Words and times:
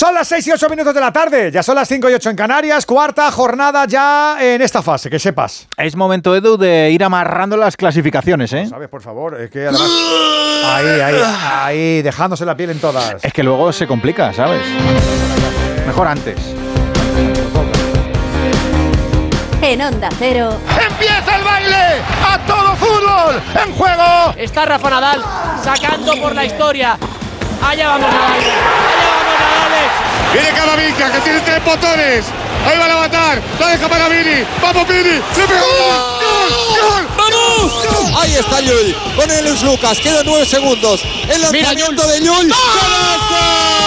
Son 0.00 0.14
las 0.14 0.28
6 0.28 0.46
y 0.46 0.52
8 0.52 0.70
minutos 0.70 0.94
de 0.94 1.00
la 1.02 1.12
tarde, 1.12 1.50
ya 1.52 1.62
son 1.62 1.74
las 1.74 1.86
5 1.86 2.08
y 2.08 2.14
8 2.14 2.30
en 2.30 2.36
Canarias, 2.36 2.86
cuarta 2.86 3.30
jornada 3.30 3.84
ya 3.86 4.38
en 4.40 4.62
esta 4.62 4.80
fase, 4.80 5.10
que 5.10 5.18
sepas. 5.18 5.68
Es 5.76 5.94
momento, 5.94 6.34
Edu, 6.34 6.56
de 6.56 6.90
ir 6.90 7.04
amarrando 7.04 7.54
las 7.58 7.76
clasificaciones, 7.76 8.50
¿eh? 8.54 8.66
Sabes, 8.66 8.88
por 8.88 9.02
favor, 9.02 9.38
es 9.38 9.50
que 9.50 9.66
además... 9.66 9.90
Ahí, 10.64 10.86
ahí, 10.86 11.22
ahí, 11.42 12.00
dejándose 12.00 12.46
la 12.46 12.56
piel 12.56 12.70
en 12.70 12.80
todas. 12.80 13.22
Es 13.22 13.30
que 13.34 13.42
luego 13.42 13.74
se 13.74 13.86
complica, 13.86 14.32
¿sabes? 14.32 14.62
Mejor 15.86 16.08
antes. 16.08 16.38
En 19.60 19.82
Onda 19.82 20.08
Cero. 20.18 20.56
¡Empieza 20.82 21.36
el 21.36 21.44
baile! 21.44 22.02
¡A 22.26 22.38
todo 22.46 22.74
fútbol! 22.76 23.42
¡En 23.66 23.74
juego! 23.74 24.34
Está 24.38 24.64
Rafa 24.64 24.88
Nadal 24.88 25.22
sacando 25.62 26.16
por 26.22 26.34
la 26.34 26.46
historia. 26.46 26.96
Allá 27.62 27.88
vamos 27.88 28.10
Nadal. 28.10 28.89
Viene 30.32 30.50
Camavinga, 30.52 31.10
que 31.12 31.20
tiene 31.20 31.40
tres 31.40 31.64
botones. 31.64 32.24
Ahí 32.66 32.78
va 32.78 32.84
a 32.84 32.88
levantar. 32.88 33.42
La 33.58 33.66
deja 33.68 33.88
para 33.88 34.08
Vini. 34.08 34.44
¡Vamos, 34.62 34.86
Vini! 34.86 35.20
¡Le 35.36 35.46
pegó! 35.48 35.66
¡Gol! 36.20 36.50
¡Gol! 36.80 37.08
¡Vamos! 37.16 37.72
Ahí 38.20 38.36
está 38.36 38.60
Llull. 38.60 38.94
Con 39.16 39.30
el 39.30 39.44
Luis 39.44 39.62
Lucas. 39.62 39.98
Quedan 39.98 40.26
nueve 40.26 40.46
segundos. 40.46 41.02
El 41.28 41.40
lanzamiento 41.42 42.06
de 42.06 42.20
Llull. 42.20 42.48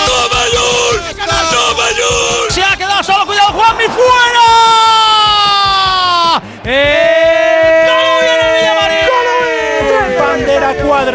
¡Toma 0.05 0.45
Llull! 0.53 1.01
¡Toma 1.15 1.91
Llull! 1.91 2.51
Se 2.51 2.63
ha 2.63 2.75
quedado 2.75 3.03
solo. 3.03 3.25
¡Cuidado, 3.25 3.53
Juanmi! 3.53 3.85
¡Fuera! 3.85 4.01
¡Eh! 6.65 7.32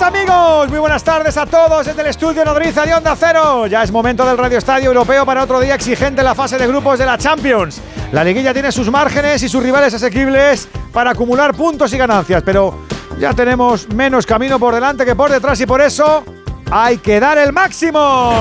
Amigos, 0.00 0.68
muy 0.70 0.78
buenas 0.78 1.02
tardes 1.02 1.36
a 1.36 1.44
todos 1.44 1.84
desde 1.84 2.00
el 2.00 2.06
estudio 2.06 2.44
Nodriza 2.44 2.86
de 2.86 2.94
Onda 2.94 3.16
Cero. 3.18 3.66
Ya 3.66 3.82
es 3.82 3.90
momento 3.90 4.24
del 4.24 4.38
Radio 4.38 4.58
Estadio 4.58 4.86
Europeo 4.86 5.26
para 5.26 5.42
otro 5.42 5.58
día 5.60 5.74
exigente 5.74 6.20
en 6.20 6.24
la 6.24 6.36
fase 6.36 6.56
de 6.56 6.66
grupos 6.68 7.00
de 7.00 7.04
la 7.04 7.18
Champions. 7.18 7.80
La 8.12 8.22
liguilla 8.22 8.52
tiene 8.52 8.70
sus 8.70 8.90
márgenes 8.90 9.42
y 9.42 9.48
sus 9.48 9.62
rivales 9.62 9.92
asequibles 9.92 10.68
para 10.92 11.10
acumular 11.10 11.54
puntos 11.54 11.92
y 11.92 11.98
ganancias, 11.98 12.42
pero 12.44 12.84
ya 13.18 13.34
tenemos 13.34 13.88
menos 13.88 14.24
camino 14.24 14.58
por 14.58 14.72
delante 14.72 15.04
que 15.04 15.16
por 15.16 15.30
detrás 15.30 15.60
y 15.60 15.66
por 15.66 15.80
eso 15.80 16.24
hay 16.70 16.98
que 16.98 17.18
dar 17.18 17.36
el 17.38 17.52
máximo. 17.52 18.32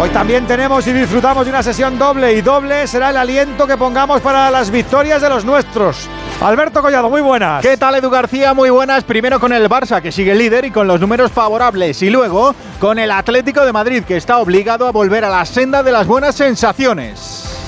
Hoy 0.00 0.08
también 0.10 0.46
tenemos 0.46 0.86
y 0.88 0.92
disfrutamos 0.92 1.46
de 1.46 1.50
una 1.50 1.62
sesión 1.62 1.98
doble 1.98 2.32
y 2.32 2.42
doble 2.42 2.86
será 2.88 3.10
el 3.10 3.16
aliento 3.16 3.66
que 3.66 3.76
pongamos 3.76 4.20
para 4.22 4.50
las 4.50 4.70
victorias 4.70 5.22
de 5.22 5.28
los 5.28 5.44
nuestros. 5.44 6.08
Alberto 6.40 6.82
Collado, 6.82 7.10
muy 7.10 7.20
buenas. 7.20 7.62
¿Qué 7.62 7.76
tal, 7.76 7.96
Edu 7.96 8.10
García? 8.10 8.54
Muy 8.54 8.70
buenas. 8.70 9.02
Primero 9.02 9.40
con 9.40 9.52
el 9.52 9.68
Barça, 9.68 10.00
que 10.00 10.12
sigue 10.12 10.36
líder 10.36 10.64
y 10.66 10.70
con 10.70 10.86
los 10.86 11.00
números 11.00 11.32
favorables. 11.32 12.00
Y 12.02 12.10
luego 12.10 12.54
con 12.78 13.00
el 13.00 13.10
Atlético 13.10 13.66
de 13.66 13.72
Madrid, 13.72 14.04
que 14.04 14.16
está 14.16 14.38
obligado 14.38 14.86
a 14.86 14.92
volver 14.92 15.24
a 15.24 15.30
la 15.30 15.44
senda 15.44 15.82
de 15.82 15.90
las 15.90 16.06
buenas 16.06 16.36
sensaciones. 16.36 17.67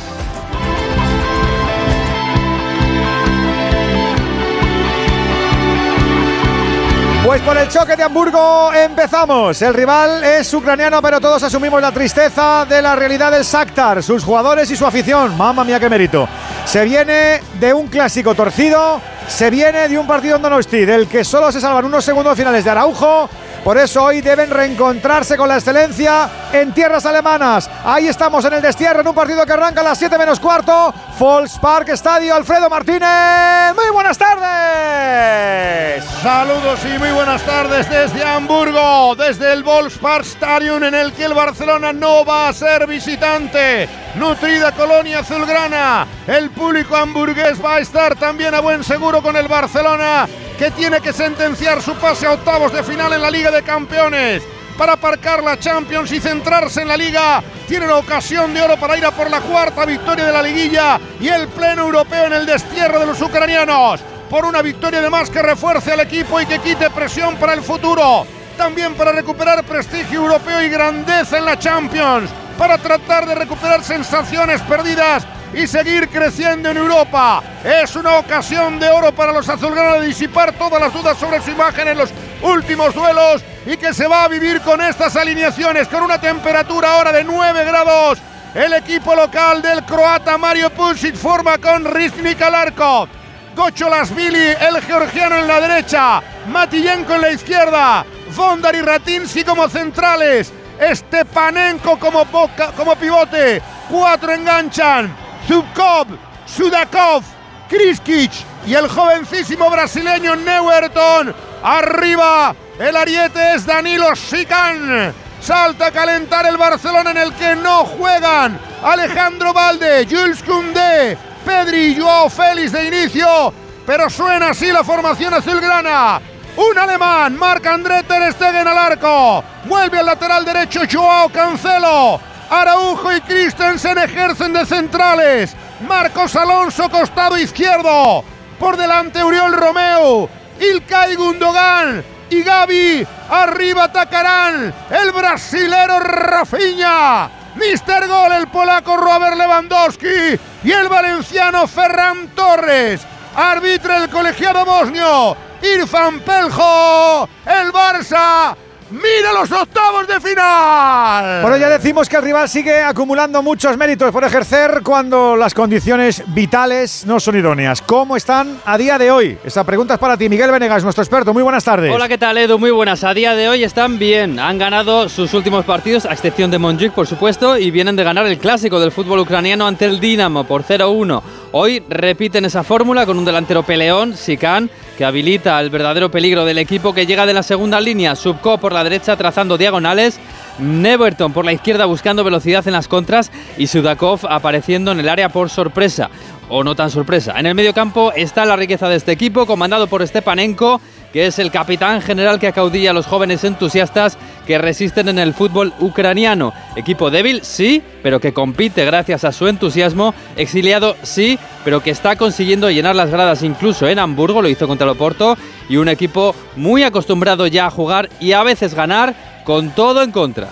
Pues 7.24 7.42
por 7.42 7.56
el 7.58 7.68
choque 7.68 7.96
de 7.96 8.02
Hamburgo 8.02 8.72
empezamos. 8.72 9.60
El 9.60 9.74
rival 9.74 10.24
es 10.24 10.52
ucraniano, 10.54 11.02
pero 11.02 11.20
todos 11.20 11.42
asumimos 11.42 11.80
la 11.82 11.92
tristeza 11.92 12.64
de 12.64 12.80
la 12.80 12.96
realidad 12.96 13.30
del 13.30 13.44
Shakhtar, 13.44 14.02
sus 14.02 14.24
jugadores 14.24 14.70
y 14.70 14.76
su 14.76 14.86
afición. 14.86 15.36
Mamma 15.36 15.62
mía, 15.62 15.78
qué 15.78 15.90
mérito. 15.90 16.26
Se 16.64 16.82
viene 16.82 17.42
de 17.60 17.74
un 17.74 17.88
clásico 17.88 18.34
torcido, 18.34 19.02
se 19.28 19.50
viene 19.50 19.86
de 19.88 19.98
un 19.98 20.06
partido 20.06 20.36
en 20.36 20.42
Donosti, 20.42 20.86
del 20.86 21.08
que 21.08 21.22
solo 21.22 21.52
se 21.52 21.60
salvan 21.60 21.84
unos 21.84 22.04
segundos 22.04 22.36
finales 22.36 22.64
de 22.64 22.70
Araujo. 22.70 23.28
Por 23.64 23.76
eso 23.76 24.04
hoy 24.04 24.20
deben 24.20 24.50
reencontrarse 24.50 25.36
con 25.36 25.48
la 25.48 25.56
excelencia 25.56 26.28
en 26.52 26.72
tierras 26.72 27.04
alemanas. 27.04 27.70
Ahí 27.84 28.08
estamos 28.08 28.44
en 28.44 28.54
el 28.54 28.62
destierro 28.62 29.00
en 29.00 29.08
un 29.08 29.14
partido 29.14 29.44
que 29.44 29.52
arranca 29.52 29.82
a 29.82 29.84
las 29.84 29.98
7 29.98 30.16
menos 30.16 30.40
cuarto. 30.40 30.94
Volkspark 31.18 31.90
Estadio 31.90 32.34
Alfredo 32.34 32.70
Martínez. 32.70 33.74
Muy 33.74 33.90
buenas 33.92 34.16
tardes. 34.16 36.04
Saludos 36.22 36.80
y 36.84 36.98
muy 36.98 37.10
buenas 37.10 37.42
tardes 37.42 37.88
desde 37.90 38.24
Hamburgo, 38.24 39.14
desde 39.16 39.52
el 39.52 39.62
Volkspark 39.62 40.24
Stadium 40.24 40.82
en 40.84 40.94
el 40.94 41.12
que 41.12 41.26
el 41.26 41.34
Barcelona 41.34 41.92
no 41.92 42.24
va 42.24 42.48
a 42.48 42.52
ser 42.54 42.86
visitante. 42.86 43.88
Nutrida 44.16 44.72
colonia 44.72 45.20
azulgrana. 45.20 46.06
El 46.26 46.50
público 46.50 46.96
hamburgués 46.96 47.62
va 47.64 47.76
a 47.76 47.78
estar 47.80 48.16
también 48.16 48.54
a 48.54 48.60
buen 48.60 48.82
seguro 48.82 49.22
con 49.22 49.36
el 49.36 49.46
Barcelona, 49.46 50.26
que 50.58 50.70
tiene 50.72 51.00
que 51.00 51.12
sentenciar 51.12 51.80
su 51.80 51.94
pase 51.94 52.26
a 52.26 52.32
octavos 52.32 52.72
de 52.72 52.82
final 52.82 53.12
en 53.12 53.22
la 53.22 53.30
Liga 53.30 53.49
de 53.50 53.62
Campeones. 53.62 54.42
Para 54.76 54.94
aparcar 54.94 55.42
la 55.42 55.58
Champions 55.58 56.10
y 56.12 56.20
centrarse 56.20 56.82
en 56.82 56.88
la 56.88 56.96
Liga, 56.96 57.42
tiene 57.68 57.86
la 57.86 57.96
ocasión 57.96 58.54
de 58.54 58.62
oro 58.62 58.76
para 58.76 58.96
ir 58.96 59.04
a 59.04 59.10
por 59.10 59.30
la 59.30 59.40
cuarta 59.40 59.84
victoria 59.84 60.24
de 60.24 60.32
la 60.32 60.42
liguilla 60.42 60.98
y 61.20 61.28
el 61.28 61.48
pleno 61.48 61.82
europeo 61.82 62.26
en 62.26 62.32
el 62.32 62.46
destierro 62.46 62.98
de 62.98 63.06
los 63.06 63.20
ucranianos. 63.20 64.00
Por 64.30 64.44
una 64.44 64.62
victoria 64.62 65.02
de 65.02 65.10
más 65.10 65.28
que 65.28 65.42
refuerce 65.42 65.92
al 65.92 66.00
equipo 66.00 66.40
y 66.40 66.46
que 66.46 66.60
quite 66.60 66.88
presión 66.90 67.36
para 67.36 67.52
el 67.54 67.62
futuro. 67.62 68.26
También 68.56 68.94
para 68.94 69.12
recuperar 69.12 69.64
prestigio 69.64 70.20
europeo 70.20 70.62
y 70.62 70.68
grandeza 70.68 71.38
en 71.38 71.44
la 71.44 71.58
Champions. 71.58 72.30
Para 72.56 72.78
tratar 72.78 73.26
de 73.26 73.34
recuperar 73.34 73.82
sensaciones 73.82 74.60
perdidas 74.62 75.26
y 75.52 75.66
seguir 75.66 76.08
creciendo 76.08 76.70
en 76.70 76.76
Europa. 76.76 77.42
Es 77.64 77.96
una 77.96 78.18
ocasión 78.18 78.78
de 78.78 78.88
oro 78.88 79.12
para 79.12 79.32
los 79.32 79.48
azulgranas 79.48 80.02
disipar 80.02 80.52
todas 80.52 80.80
las 80.80 80.92
dudas 80.92 81.18
sobre 81.18 81.40
su 81.40 81.50
imagen 81.50 81.88
en 81.88 81.98
los 81.98 82.10
últimos 82.42 82.94
duelos 82.94 83.42
y 83.66 83.76
que 83.76 83.92
se 83.92 84.06
va 84.06 84.24
a 84.24 84.28
vivir 84.28 84.60
con 84.60 84.80
estas 84.80 85.16
alineaciones, 85.16 85.88
con 85.88 86.02
una 86.02 86.20
temperatura 86.20 86.92
ahora 86.92 87.12
de 87.12 87.24
9 87.24 87.64
grados. 87.64 88.18
El 88.54 88.72
equipo 88.72 89.14
local 89.14 89.62
del 89.62 89.84
croata 89.84 90.36
Mario 90.36 90.70
Pulsic 90.70 91.14
forma 91.14 91.58
con 91.58 91.84
Riznik 91.84 92.40
al 92.42 92.54
arco. 92.54 93.08
El 93.56 94.82
georgiano 94.82 95.36
en 95.36 95.46
la 95.46 95.60
derecha, 95.60 96.22
Matillenko 96.46 97.14
en 97.14 97.20
la 97.20 97.30
izquierda, 97.30 98.06
Vondar 98.34 98.74
y 98.74 98.80
Ratinsky 98.80 99.44
como 99.44 99.68
centrales, 99.68 100.50
Stepanenko 100.80 101.98
como, 101.98 102.24
boca, 102.24 102.72
como 102.74 102.96
pivote, 102.96 103.60
cuatro 103.90 104.32
enganchan, 104.32 105.14
Zubkov, 105.50 106.06
Sudakov, 106.46 107.24
Kriskic 107.68 108.30
y 108.68 108.74
el 108.74 108.88
jovencísimo 108.88 109.68
brasileño 109.68 110.36
Neuerton. 110.36 111.34
Arriba, 111.60 112.54
el 112.78 112.96
ariete 112.96 113.56
es 113.56 113.66
Danilo 113.66 114.14
Sican. 114.14 115.12
Salta 115.40 115.86
a 115.86 115.90
calentar 115.90 116.46
el 116.46 116.56
Barcelona 116.56 117.10
en 117.10 117.16
el 117.16 117.32
que 117.32 117.56
no 117.56 117.84
juegan 117.84 118.60
Alejandro 118.84 119.52
Valde, 119.52 120.06
Jules 120.08 120.40
Koundé, 120.44 121.18
Pedri 121.44 121.96
y 121.96 122.00
Joao 122.00 122.30
Félix 122.30 122.70
de 122.70 122.86
inicio. 122.86 123.52
Pero 123.84 124.08
suena 124.08 124.50
así 124.50 124.70
la 124.70 124.84
formación 124.84 125.34
azulgrana. 125.34 126.20
Un 126.58 126.78
alemán, 126.78 127.36
Marc 127.36 127.66
André 127.66 128.04
Ter 128.04 128.32
Stegen 128.34 128.68
al 128.68 128.78
arco. 128.78 129.42
Vuelve 129.64 129.98
al 129.98 130.06
lateral 130.06 130.44
derecho 130.44 130.82
Joao 130.88 131.28
Cancelo. 131.28 132.29
Araujo 132.50 133.12
y 133.12 133.20
Christensen 133.20 133.96
ejercen 133.96 134.52
de 134.52 134.66
centrales. 134.66 135.54
Marcos 135.88 136.34
Alonso, 136.34 136.90
costado 136.90 137.38
izquierdo. 137.38 138.24
Por 138.58 138.76
delante 138.76 139.22
Uriol 139.22 139.52
Romeo. 139.52 140.28
Ilkay 140.58 141.14
Gundogan. 141.14 142.04
Y 142.28 142.42
Gaby. 142.42 143.06
Arriba 143.30 143.84
atacarán. 143.84 144.74
El 144.90 145.12
brasilero 145.12 146.00
Rafinha. 146.00 147.30
Mister 147.54 148.08
Gol, 148.08 148.32
el 148.32 148.48
polaco 148.48 148.96
Robert 148.96 149.36
Lewandowski. 149.36 150.38
Y 150.64 150.72
el 150.72 150.88
valenciano 150.88 151.68
Ferran 151.68 152.28
Torres. 152.34 153.00
Arbitra 153.36 153.98
el 153.98 154.10
colegiado 154.10 154.64
bosnio. 154.64 155.36
Irfan 155.62 156.18
Peljo. 156.20 157.28
El 157.46 157.72
Barça 157.72 158.56
Mira 158.90 159.32
los 159.32 159.50
octavos 159.52 160.08
de 160.08 160.20
final. 160.20 161.42
Bueno, 161.42 161.56
ya 161.56 161.68
decimos 161.68 162.08
que 162.08 162.16
el 162.16 162.22
rival 162.22 162.48
sigue 162.48 162.82
acumulando 162.82 163.40
muchos 163.40 163.76
méritos 163.76 164.10
por 164.10 164.24
ejercer 164.24 164.80
cuando 164.82 165.36
las 165.36 165.54
condiciones 165.54 166.24
vitales 166.26 167.04
no 167.06 167.20
son 167.20 167.36
idóneas. 167.36 167.82
¿Cómo 167.82 168.16
están 168.16 168.58
a 168.64 168.76
día 168.76 168.98
de 168.98 169.12
hoy? 169.12 169.38
Esa 169.44 169.62
pregunta 169.62 169.94
es 169.94 170.00
para 170.00 170.16
ti, 170.16 170.28
Miguel 170.28 170.50
Venegas, 170.50 170.82
nuestro 170.82 171.04
experto. 171.04 171.32
Muy 171.32 171.44
buenas 171.44 171.62
tardes. 171.62 171.94
Hola, 171.94 172.08
¿qué 172.08 172.18
tal, 172.18 172.36
Edu? 172.36 172.58
Muy 172.58 172.72
buenas. 172.72 173.04
A 173.04 173.14
día 173.14 173.34
de 173.34 173.48
hoy 173.48 173.62
están 173.62 173.96
bien. 173.98 174.40
Han 174.40 174.58
ganado 174.58 175.08
sus 175.08 175.32
últimos 175.34 175.64
partidos, 175.64 176.04
a 176.04 176.12
excepción 176.12 176.50
de 176.50 176.58
Monjuic, 176.58 176.92
por 176.92 177.06
supuesto, 177.06 177.56
y 177.56 177.70
vienen 177.70 177.94
de 177.94 178.02
ganar 178.02 178.26
el 178.26 178.38
clásico 178.38 178.80
del 178.80 178.90
fútbol 178.90 179.20
ucraniano 179.20 179.68
ante 179.68 179.84
el 179.84 180.00
Dinamo 180.00 180.42
por 180.42 180.64
0-1. 180.64 181.22
Hoy 181.52 181.82
repiten 181.88 182.44
esa 182.44 182.64
fórmula 182.64 183.06
con 183.06 183.18
un 183.18 183.24
delantero 183.24 183.62
peleón, 183.62 184.16
Sikan, 184.16 184.68
que 185.00 185.06
habilita 185.06 185.58
el 185.62 185.70
verdadero 185.70 186.10
peligro 186.10 186.44
del 186.44 186.58
equipo 186.58 186.92
que 186.92 187.06
llega 187.06 187.24
de 187.24 187.32
la 187.32 187.42
segunda 187.42 187.80
línea. 187.80 188.14
Subco 188.14 188.58
por 188.58 188.74
la 188.74 188.84
derecha 188.84 189.16
trazando 189.16 189.56
diagonales. 189.56 190.20
Neverton 190.58 191.32
por 191.32 191.46
la 191.46 191.54
izquierda 191.54 191.86
buscando 191.86 192.22
velocidad 192.22 192.68
en 192.68 192.74
las 192.74 192.86
contras 192.86 193.32
y 193.56 193.66
Sudakov 193.66 194.26
apareciendo 194.28 194.92
en 194.92 195.00
el 195.00 195.08
área 195.08 195.30
por 195.30 195.48
sorpresa 195.48 196.10
o 196.50 196.62
no 196.64 196.74
tan 196.74 196.90
sorpresa. 196.90 197.32
En 197.38 197.46
el 197.46 197.54
medio 197.54 197.72
campo 197.72 198.12
está 198.14 198.44
la 198.44 198.56
riqueza 198.56 198.90
de 198.90 198.96
este 198.96 199.12
equipo, 199.12 199.46
comandado 199.46 199.86
por 199.86 200.06
Stepanenko, 200.06 200.82
que 201.12 201.26
es 201.26 201.38
el 201.38 201.50
capitán 201.50 202.00
general 202.00 202.38
que 202.38 202.48
acaudilla 202.48 202.90
a 202.90 202.94
los 202.94 203.06
jóvenes 203.06 203.44
entusiastas 203.44 204.16
que 204.46 204.58
resisten 204.58 205.08
en 205.08 205.18
el 205.18 205.34
fútbol 205.34 205.72
ucraniano. 205.80 206.52
Equipo 206.76 207.10
débil, 207.10 207.42
sí, 207.42 207.82
pero 208.02 208.20
que 208.20 208.32
compite 208.32 208.84
gracias 208.84 209.24
a 209.24 209.32
su 209.32 209.48
entusiasmo. 209.48 210.14
Exiliado, 210.36 210.96
sí, 211.02 211.38
pero 211.64 211.82
que 211.82 211.90
está 211.90 212.16
consiguiendo 212.16 212.70
llenar 212.70 212.96
las 212.96 213.10
gradas 213.10 213.42
incluso 213.42 213.88
en 213.88 213.98
Hamburgo, 213.98 214.42
lo 214.42 214.48
hizo 214.48 214.68
contra 214.68 214.84
el 214.84 214.92
Oporto. 214.92 215.36
Y 215.68 215.76
un 215.76 215.88
equipo 215.88 216.34
muy 216.56 216.82
acostumbrado 216.82 217.46
ya 217.46 217.66
a 217.66 217.70
jugar 217.70 218.08
y 218.20 218.32
a 218.32 218.42
veces 218.42 218.74
ganar 218.74 219.14
con 219.44 219.70
todo 219.70 220.02
en 220.02 220.12
contra. 220.12 220.48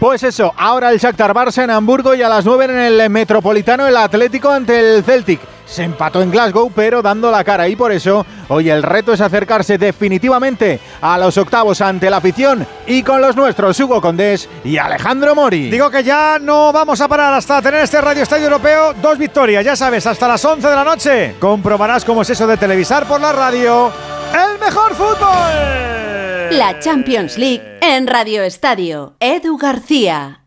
Pues 0.00 0.22
eso, 0.22 0.54
ahora 0.56 0.90
el 0.90 0.98
Shakhtar 0.98 1.34
Barça 1.34 1.62
en 1.62 1.70
Hamburgo 1.70 2.14
y 2.14 2.22
a 2.22 2.28
las 2.28 2.46
9 2.46 2.64
en 2.64 2.78
el 2.78 3.10
Metropolitano 3.10 3.86
el 3.86 3.96
Atlético 3.98 4.48
ante 4.48 4.96
el 4.96 5.04
Celtic. 5.04 5.40
Se 5.70 5.84
empató 5.84 6.20
en 6.20 6.32
Glasgow, 6.32 6.72
pero 6.74 7.00
dando 7.00 7.30
la 7.30 7.44
cara 7.44 7.68
y 7.68 7.76
por 7.76 7.92
eso 7.92 8.26
hoy 8.48 8.68
el 8.68 8.82
reto 8.82 9.12
es 9.12 9.20
acercarse 9.20 9.78
definitivamente 9.78 10.80
a 11.00 11.16
los 11.16 11.38
octavos 11.38 11.80
ante 11.80 12.10
la 12.10 12.16
afición 12.16 12.66
y 12.88 13.04
con 13.04 13.20
los 13.20 13.36
nuestros 13.36 13.78
Hugo 13.78 14.00
Condés 14.00 14.48
y 14.64 14.78
Alejandro 14.78 15.36
Mori. 15.36 15.70
Digo 15.70 15.88
que 15.88 16.02
ya 16.02 16.38
no 16.40 16.72
vamos 16.72 17.00
a 17.00 17.06
parar 17.06 17.32
hasta 17.34 17.62
tener 17.62 17.82
este 17.82 18.00
Radio 18.00 18.24
Estadio 18.24 18.46
Europeo. 18.46 18.94
Dos 18.94 19.16
victorias, 19.16 19.64
ya 19.64 19.76
sabes, 19.76 20.04
hasta 20.08 20.26
las 20.26 20.44
11 20.44 20.68
de 20.68 20.74
la 20.74 20.84
noche. 20.84 21.36
Comprobarás 21.38 22.04
cómo 22.04 22.22
es 22.22 22.30
eso 22.30 22.48
de 22.48 22.56
televisar 22.56 23.06
por 23.06 23.20
la 23.20 23.32
radio. 23.32 23.92
¡El 24.34 24.58
mejor 24.58 24.92
fútbol! 24.96 26.50
La 26.50 26.80
Champions 26.80 27.38
League 27.38 27.78
en 27.80 28.08
Radio 28.08 28.42
Estadio. 28.42 29.14
Edu 29.20 29.56
García. 29.56 30.40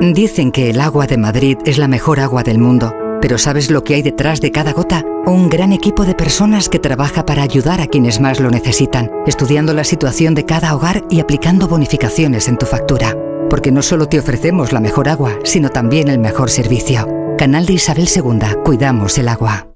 Dicen 0.00 0.52
que 0.52 0.68
el 0.68 0.80
agua 0.80 1.06
de 1.06 1.16
Madrid 1.16 1.56
es 1.64 1.78
la 1.78 1.88
mejor 1.88 2.20
agua 2.20 2.42
del 2.42 2.58
mundo, 2.58 2.94
pero 3.22 3.38
¿sabes 3.38 3.70
lo 3.70 3.82
que 3.82 3.94
hay 3.94 4.02
detrás 4.02 4.42
de 4.42 4.50
cada 4.50 4.72
gota? 4.72 5.02
Un 5.24 5.48
gran 5.48 5.72
equipo 5.72 6.04
de 6.04 6.14
personas 6.14 6.68
que 6.68 6.78
trabaja 6.78 7.24
para 7.24 7.42
ayudar 7.42 7.80
a 7.80 7.86
quienes 7.86 8.20
más 8.20 8.38
lo 8.38 8.50
necesitan, 8.50 9.10
estudiando 9.26 9.72
la 9.72 9.84
situación 9.84 10.34
de 10.34 10.44
cada 10.44 10.74
hogar 10.76 11.04
y 11.08 11.20
aplicando 11.20 11.66
bonificaciones 11.66 12.46
en 12.48 12.58
tu 12.58 12.66
factura. 12.66 13.16
Porque 13.48 13.72
no 13.72 13.80
solo 13.80 14.06
te 14.06 14.18
ofrecemos 14.18 14.72
la 14.72 14.80
mejor 14.80 15.08
agua, 15.08 15.38
sino 15.44 15.70
también 15.70 16.08
el 16.08 16.18
mejor 16.18 16.50
servicio. 16.50 17.08
Canal 17.38 17.64
de 17.64 17.72
Isabel 17.72 18.06
II, 18.14 18.62
cuidamos 18.64 19.16
el 19.16 19.28
agua. 19.28 19.68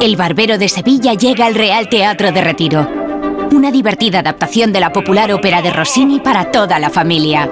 El 0.00 0.16
Barbero 0.16 0.58
de 0.58 0.68
Sevilla 0.68 1.14
llega 1.14 1.46
al 1.46 1.56
Real 1.56 1.88
Teatro 1.88 2.30
de 2.30 2.40
Retiro. 2.40 2.88
Una 3.52 3.72
divertida 3.72 4.20
adaptación 4.20 4.72
de 4.72 4.80
la 4.80 4.92
popular 4.92 5.32
ópera 5.32 5.60
de 5.60 5.72
Rossini 5.72 6.20
para 6.20 6.52
toda 6.52 6.78
la 6.78 6.90
familia. 6.90 7.50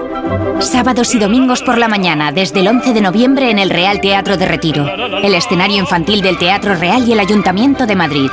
Sábados 0.59 1.13
y 1.15 1.19
domingos 1.19 1.61
por 1.61 1.77
la 1.77 1.87
mañana, 1.87 2.31
desde 2.31 2.61
el 2.61 2.67
11 2.67 2.93
de 2.93 3.01
noviembre 3.01 3.49
en 3.51 3.59
el 3.59 3.69
Real 3.69 4.01
Teatro 4.01 4.37
de 4.37 4.45
Retiro, 4.45 4.87
el 5.21 5.35
escenario 5.35 5.77
infantil 5.77 6.21
del 6.21 6.37
Teatro 6.37 6.75
Real 6.75 7.07
y 7.07 7.13
el 7.13 7.19
Ayuntamiento 7.19 7.85
de 7.85 7.95
Madrid. 7.95 8.29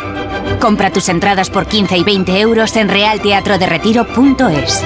Compra 0.60 0.90
tus 0.90 1.08
entradas 1.08 1.50
por 1.50 1.66
15 1.66 1.98
y 1.98 2.04
20 2.04 2.40
euros 2.40 2.76
en 2.76 2.88
realteatroderetiro.es. 2.88 4.84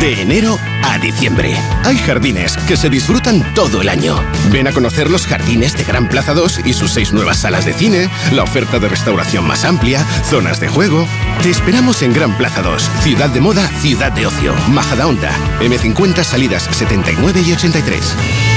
De 0.00 0.22
enero 0.22 0.56
a 0.84 0.96
diciembre. 0.98 1.56
Hay 1.84 1.96
jardines 1.96 2.56
que 2.68 2.76
se 2.76 2.88
disfrutan 2.88 3.42
todo 3.54 3.82
el 3.82 3.88
año. 3.88 4.22
Ven 4.52 4.68
a 4.68 4.72
conocer 4.72 5.10
los 5.10 5.26
jardines 5.26 5.76
de 5.76 5.82
Gran 5.82 6.08
Plaza 6.08 6.34
2 6.34 6.60
y 6.64 6.72
sus 6.72 6.92
seis 6.92 7.12
nuevas 7.12 7.38
salas 7.38 7.64
de 7.64 7.72
cine, 7.72 8.08
la 8.32 8.44
oferta 8.44 8.78
de 8.78 8.88
restauración 8.88 9.44
más 9.44 9.64
amplia, 9.64 10.04
zonas 10.24 10.60
de 10.60 10.68
juego. 10.68 11.04
Te 11.42 11.50
esperamos 11.50 12.02
en 12.02 12.14
Gran 12.14 12.36
Plaza 12.38 12.62
2, 12.62 12.90
Ciudad 13.02 13.30
de 13.30 13.40
Moda, 13.40 13.66
Ciudad 13.80 14.12
de 14.12 14.26
Ocio, 14.26 14.54
Majadahonda, 14.68 15.32
M50 15.60 16.22
salidas 16.22 16.68
79 16.70 17.42
y 17.44 17.52
83. 17.52 18.47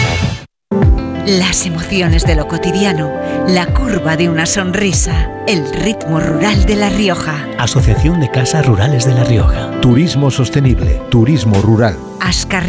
Las 1.26 1.68
emociones 1.68 2.26
de 2.26 2.34
lo 2.34 2.48
cotidiano, 2.48 3.14
la 3.48 3.68
curva 3.68 4.18
de 4.18 4.28
una 4.28 4.48
sonrisa, 4.48 5.30
el 5.48 5.72
ritmo 5.72 6.20
rural 6.20 6.66
de 6.66 6.76
La 6.76 6.90
Rioja. 6.90 7.46
Asociación 7.60 8.20
de 8.20 8.32
Casas 8.32 8.66
Rurales 8.66 9.06
de 9.06 9.14
La 9.14 9.24
Rioja. 9.24 9.70
Turismo 9.82 10.32
sostenible, 10.32 11.00
turismo 11.12 11.62
rural. 11.62 11.96
Ascar 12.20 12.66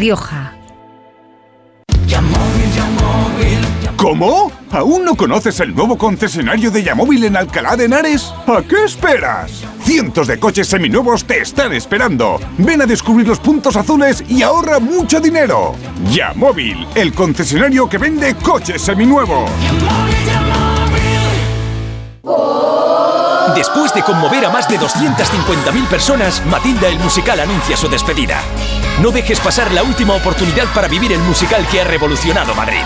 ¿Cómo? 4.13 4.51
¿Aún 4.69 5.05
no 5.05 5.15
conoces 5.15 5.59
el 5.59 5.73
nuevo 5.73 5.97
concesionario 5.97 6.69
de 6.69 6.83
Yamóvil 6.83 7.23
en 7.23 7.35
Alcalá 7.35 7.75
de 7.75 7.85
Henares? 7.85 8.31
¿A 8.45 8.61
qué 8.61 8.83
esperas? 8.85 9.63
Cientos 9.81 10.27
de 10.27 10.39
coches 10.39 10.67
seminuevos 10.67 11.25
te 11.25 11.39
están 11.39 11.73
esperando. 11.73 12.39
Ven 12.59 12.83
a 12.83 12.85
descubrir 12.85 13.27
los 13.27 13.39
puntos 13.39 13.75
azules 13.75 14.23
y 14.29 14.43
ahorra 14.43 14.77
mucho 14.77 15.19
dinero. 15.19 15.73
Yamóvil, 16.11 16.85
el 16.93 17.11
concesionario 17.11 17.89
que 17.89 17.97
vende 17.97 18.35
coches 18.35 18.83
seminuevos. 18.83 19.49
Después 23.55 23.95
de 23.95 24.03
conmover 24.03 24.45
a 24.45 24.51
más 24.51 24.69
de 24.69 24.77
250.000 24.77 25.87
personas, 25.87 26.45
Matilda 26.45 26.87
el 26.87 26.99
musical 26.99 27.39
anuncia 27.39 27.75
su 27.75 27.89
despedida. 27.89 28.39
No 29.01 29.09
dejes 29.09 29.39
pasar 29.39 29.71
la 29.71 29.81
última 29.81 30.13
oportunidad 30.13 30.71
para 30.75 30.87
vivir 30.87 31.13
el 31.13 31.19
musical 31.21 31.65
que 31.71 31.81
ha 31.81 31.83
revolucionado 31.83 32.53
Madrid. 32.53 32.83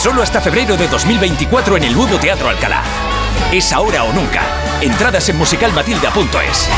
Solo 0.00 0.22
hasta 0.22 0.40
febrero 0.40 0.78
de 0.78 0.88
2024 0.88 1.76
en 1.76 1.84
el 1.84 1.92
nuevo 1.92 2.16
Teatro 2.16 2.48
Alcalá. 2.48 2.82
Es 3.52 3.70
ahora 3.70 4.04
o 4.04 4.12
nunca. 4.14 4.40
Entradas 4.80 5.28
en 5.28 5.36
musicalmatilda.es. 5.36 6.68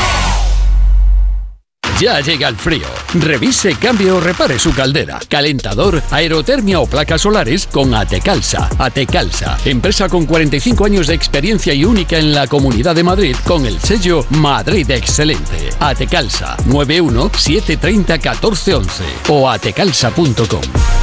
Ya 2.01 2.19
llega 2.19 2.49
el 2.49 2.57
frío. 2.57 2.85
Revise, 3.13 3.75
cambie 3.75 4.11
o 4.11 4.19
repare 4.19 4.59
su 4.59 4.73
caldera, 4.73 5.21
calentador, 5.29 6.03
aerotermia 6.11 6.81
o 6.81 6.85
placas 6.85 7.21
solares 7.21 7.65
con 7.65 7.95
Atecalsa. 7.95 8.67
Atecalsa, 8.77 9.57
empresa 9.63 10.09
con 10.09 10.25
45 10.25 10.83
años 10.83 11.07
de 11.07 11.13
experiencia 11.13 11.73
y 11.73 11.85
única 11.85 12.17
en 12.17 12.33
la 12.33 12.47
Comunidad 12.47 12.93
de 12.93 13.03
Madrid 13.03 13.37
con 13.45 13.65
el 13.65 13.79
sello 13.79 14.25
Madrid 14.31 14.91
Excelente. 14.91 15.69
Atecalsa 15.79 16.57
91 16.65 17.31
730 17.37 18.15
1411 18.15 19.03
o 19.29 19.49
atecalsa.com. 19.49 21.02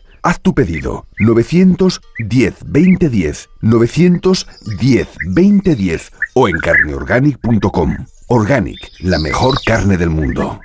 Haz 0.23 0.39
tu 0.39 0.53
pedido 0.53 1.07
910 1.19 2.55
2010 2.65 3.49
910 3.61 5.07
2010 5.25 6.11
o 6.35 6.47
en 6.47 6.57
carneorganic.com. 6.59 7.97
Organic, 8.27 8.77
la 8.99 9.17
mejor 9.17 9.55
carne 9.65 9.97
del 9.97 10.09
mundo. 10.09 10.59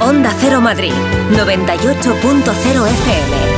Onda 0.00 0.32
Cero 0.38 0.60
Madrid, 0.60 0.92
98.0 1.32 2.86
FM. 2.86 3.55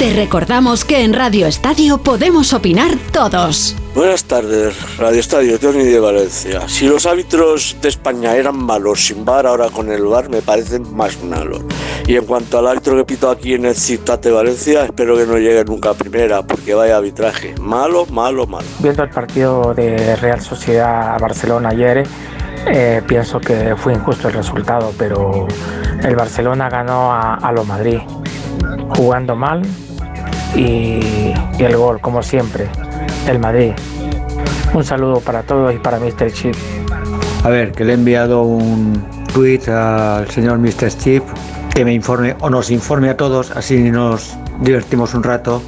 Te 0.00 0.14
recordamos 0.14 0.86
que 0.86 1.04
en 1.04 1.12
Radio 1.12 1.46
Estadio 1.46 1.98
podemos 1.98 2.54
opinar 2.54 2.92
todos. 3.12 3.76
Buenas 3.94 4.24
tardes, 4.24 4.96
Radio 4.96 5.20
Estadio, 5.20 5.58
Tony 5.58 5.84
de 5.84 6.00
Valencia. 6.00 6.66
Si 6.68 6.88
los 6.88 7.04
árbitros 7.04 7.76
de 7.82 7.90
España 7.90 8.34
eran 8.34 8.56
malos 8.56 9.04
sin 9.04 9.26
bar, 9.26 9.46
ahora 9.46 9.68
con 9.68 9.92
el 9.92 10.02
bar 10.06 10.30
me 10.30 10.40
parecen 10.40 10.96
más 10.96 11.22
malos. 11.22 11.60
Y 12.06 12.16
en 12.16 12.24
cuanto 12.24 12.58
al 12.58 12.68
árbitro 12.68 12.96
que 12.96 13.04
pito 13.04 13.28
aquí 13.28 13.52
en 13.52 13.66
el 13.66 13.74
Ciutat 13.74 14.24
de 14.24 14.30
Valencia, 14.30 14.86
espero 14.86 15.18
que 15.18 15.26
no 15.26 15.36
llegue 15.36 15.62
nunca 15.66 15.90
a 15.90 15.94
primera, 15.94 16.42
porque 16.44 16.72
vaya 16.72 16.96
arbitraje. 16.96 17.54
Malo, 17.60 18.06
malo, 18.06 18.46
malo. 18.46 18.66
Viendo 18.78 19.02
el 19.02 19.10
partido 19.10 19.74
de 19.74 20.16
Real 20.16 20.40
Sociedad 20.40 21.20
Barcelona 21.20 21.68
ayer, 21.72 22.06
eh, 22.68 23.02
pienso 23.06 23.38
que 23.38 23.76
fue 23.76 23.92
injusto 23.92 24.28
el 24.28 24.32
resultado, 24.32 24.94
pero 24.96 25.46
el 26.02 26.16
Barcelona 26.16 26.70
ganó 26.70 27.12
a, 27.12 27.34
a 27.34 27.52
lo 27.52 27.66
Madrid, 27.66 27.98
jugando 28.96 29.36
mal 29.36 29.60
y, 30.54 31.32
el 31.58 31.76
gol, 31.76 32.00
como 32.00 32.22
siempre, 32.22 32.68
el 33.26 33.38
Madrid. 33.38 33.72
Un 34.74 34.84
saludo 34.84 35.20
para 35.20 35.42
todos 35.42 35.74
y 35.74 35.78
para 35.78 35.98
Mr. 35.98 36.32
Chip. 36.32 36.54
A 37.44 37.48
ver, 37.48 37.72
que 37.72 37.84
le 37.84 37.92
he 37.92 37.94
enviado 37.94 38.42
un 38.42 39.04
tweet 39.32 39.68
al 39.68 40.28
señor 40.30 40.58
Mr. 40.58 40.88
Chip 40.98 41.24
que 41.74 41.84
me 41.84 41.92
informe 41.92 42.36
o 42.40 42.50
nos 42.50 42.70
informe 42.70 43.08
a 43.08 43.16
todos, 43.16 43.50
así 43.52 43.90
nos 43.90 44.36
divertimos 44.60 45.14
un 45.14 45.22
rato, 45.22 45.62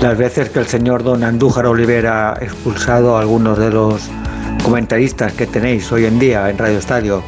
las 0.00 0.16
veces 0.16 0.48
que 0.50 0.60
el 0.60 0.66
señor 0.66 1.02
don 1.02 1.22
Andújar 1.22 1.66
Olivera 1.66 2.32
ha 2.32 2.44
expulsado 2.44 3.16
a 3.16 3.20
algunos 3.20 3.58
de 3.58 3.70
los 3.70 4.08
comentaristas 4.62 5.32
que 5.32 5.46
tenéis 5.46 5.90
hoy 5.92 6.04
en 6.04 6.18
día 6.18 6.48
en 6.50 6.58
Radio 6.58 6.78
Estadio. 6.78 7.22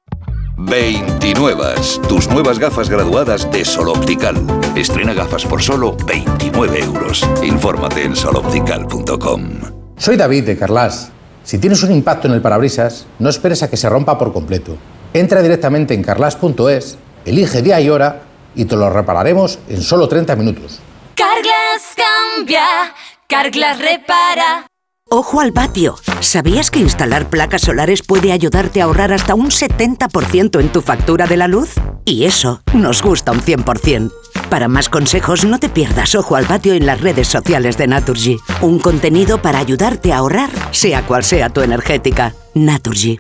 29. 0.55 1.73
Tus 2.07 2.29
nuevas 2.29 2.57
gafas 2.57 2.89
graduadas 2.89 3.51
de 3.51 3.65
Sol 3.65 3.89
Optical. 3.89 4.37
Estrena 4.77 5.13
gafas 5.13 5.43
por 5.43 5.61
solo 5.61 5.97
29 6.07 6.79
euros. 6.79 7.27
Infórmate 7.43 8.03
en 8.03 8.15
soloptical.com. 8.15 9.59
Soy 9.97 10.15
David 10.15 10.45
de 10.45 10.57
Carlas. 10.57 11.11
Si 11.49 11.57
tienes 11.57 11.81
un 11.81 11.91
impacto 11.91 12.27
en 12.27 12.35
el 12.35 12.43
parabrisas, 12.43 13.07
no 13.17 13.27
esperes 13.27 13.63
a 13.63 13.71
que 13.71 13.75
se 13.75 13.89
rompa 13.89 14.19
por 14.19 14.31
completo. 14.31 14.77
Entra 15.15 15.41
directamente 15.41 15.95
en 15.95 16.03
carlas.es, 16.03 16.99
elige 17.25 17.63
día 17.63 17.81
y 17.81 17.89
hora 17.89 18.21
y 18.53 18.65
te 18.65 18.75
lo 18.75 18.87
repararemos 18.91 19.57
en 19.67 19.81
solo 19.81 20.07
30 20.07 20.35
minutos. 20.35 20.79
Carglass 21.15 21.95
cambia, 22.35 22.93
Carglass 23.27 23.79
repara. 23.79 24.68
Ojo 25.11 25.41
al 25.41 25.53
patio. 25.53 25.95
¿Sabías 26.19 26.69
que 26.69 26.77
instalar 26.77 27.31
placas 27.31 27.63
solares 27.63 28.03
puede 28.03 28.31
ayudarte 28.31 28.79
a 28.79 28.83
ahorrar 28.83 29.11
hasta 29.11 29.33
un 29.33 29.47
70% 29.49 30.59
en 30.59 30.69
tu 30.69 30.81
factura 30.81 31.25
de 31.25 31.35
la 31.35 31.47
luz? 31.47 31.73
Y 32.05 32.25
eso 32.25 32.61
nos 32.75 33.01
gusta 33.01 33.31
un 33.31 33.41
100%. 33.41 34.11
Para 34.51 34.67
más 34.67 34.87
consejos, 34.87 35.45
no 35.45 35.57
te 35.57 35.67
pierdas 35.67 36.13
Ojo 36.13 36.35
al 36.35 36.45
patio 36.45 36.75
en 36.75 36.85
las 36.85 37.01
redes 37.01 37.27
sociales 37.27 37.75
de 37.75 37.87
Naturgy. 37.87 38.37
Un 38.61 38.77
contenido 38.77 39.41
para 39.41 39.57
ayudarte 39.57 40.13
a 40.13 40.17
ahorrar, 40.17 40.51
sea 40.69 41.01
cual 41.01 41.23
sea 41.23 41.49
tu 41.49 41.61
energética. 41.61 42.35
Naturgy. 42.53 43.19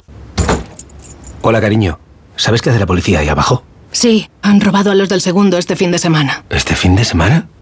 Hola, 1.41 1.59
cariño. 1.59 1.97
¿Sabes 2.35 2.61
qué 2.61 2.69
hace 2.69 2.79
la 2.79 2.85
policía 2.85 3.19
ahí 3.19 3.29
abajo? 3.29 3.63
Sí, 3.91 4.29
han 4.43 4.61
robado 4.61 4.91
a 4.91 4.95
los 4.95 5.09
del 5.09 5.21
segundo 5.21 5.57
este 5.57 5.75
fin 5.75 5.89
de 5.89 5.97
semana. 5.97 6.43
¿Este 6.51 6.75
fin 6.75 6.95
de 6.95 7.03
semana? 7.03 7.47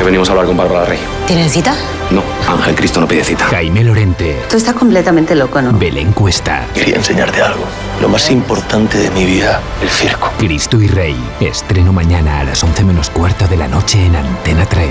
Que 0.00 0.06
venimos 0.06 0.30
a 0.30 0.32
hablar 0.32 0.46
con 0.46 0.56
Bárbara 0.56 0.86
Rey. 0.86 0.98
¿Tienen 1.26 1.50
cita? 1.50 1.74
No, 2.10 2.22
Ángel 2.50 2.74
Cristo 2.74 3.02
no 3.02 3.06
pide 3.06 3.22
cita. 3.22 3.44
Jaime 3.44 3.84
Lorente. 3.84 4.34
Tú 4.48 4.56
estás 4.56 4.72
completamente 4.72 5.34
loco, 5.34 5.60
¿no? 5.60 5.74
Belén 5.78 6.12
Cuesta. 6.12 6.66
Quería 6.72 6.96
enseñarte 6.96 7.42
algo. 7.42 7.66
Lo 8.00 8.08
más 8.08 8.30
importante 8.30 8.96
de 8.96 9.10
mi 9.10 9.26
vida, 9.26 9.60
el 9.82 9.90
circo. 9.90 10.32
Cristo 10.38 10.80
y 10.80 10.88
Rey. 10.88 11.16
Estreno 11.40 11.92
mañana 11.92 12.40
a 12.40 12.44
las 12.44 12.64
11 12.64 12.82
menos 12.84 13.10
cuarto 13.10 13.46
de 13.46 13.58
la 13.58 13.68
noche 13.68 14.06
en 14.06 14.16
Antena 14.16 14.64
3. 14.64 14.88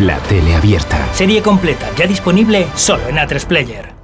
La 0.00 0.18
tele 0.18 0.56
abierta. 0.56 0.98
Serie 1.14 1.40
completa, 1.40 1.88
ya 1.96 2.08
disponible 2.08 2.66
solo 2.74 3.06
en 3.08 3.18
A3 3.18 3.46
Player. 3.46 3.94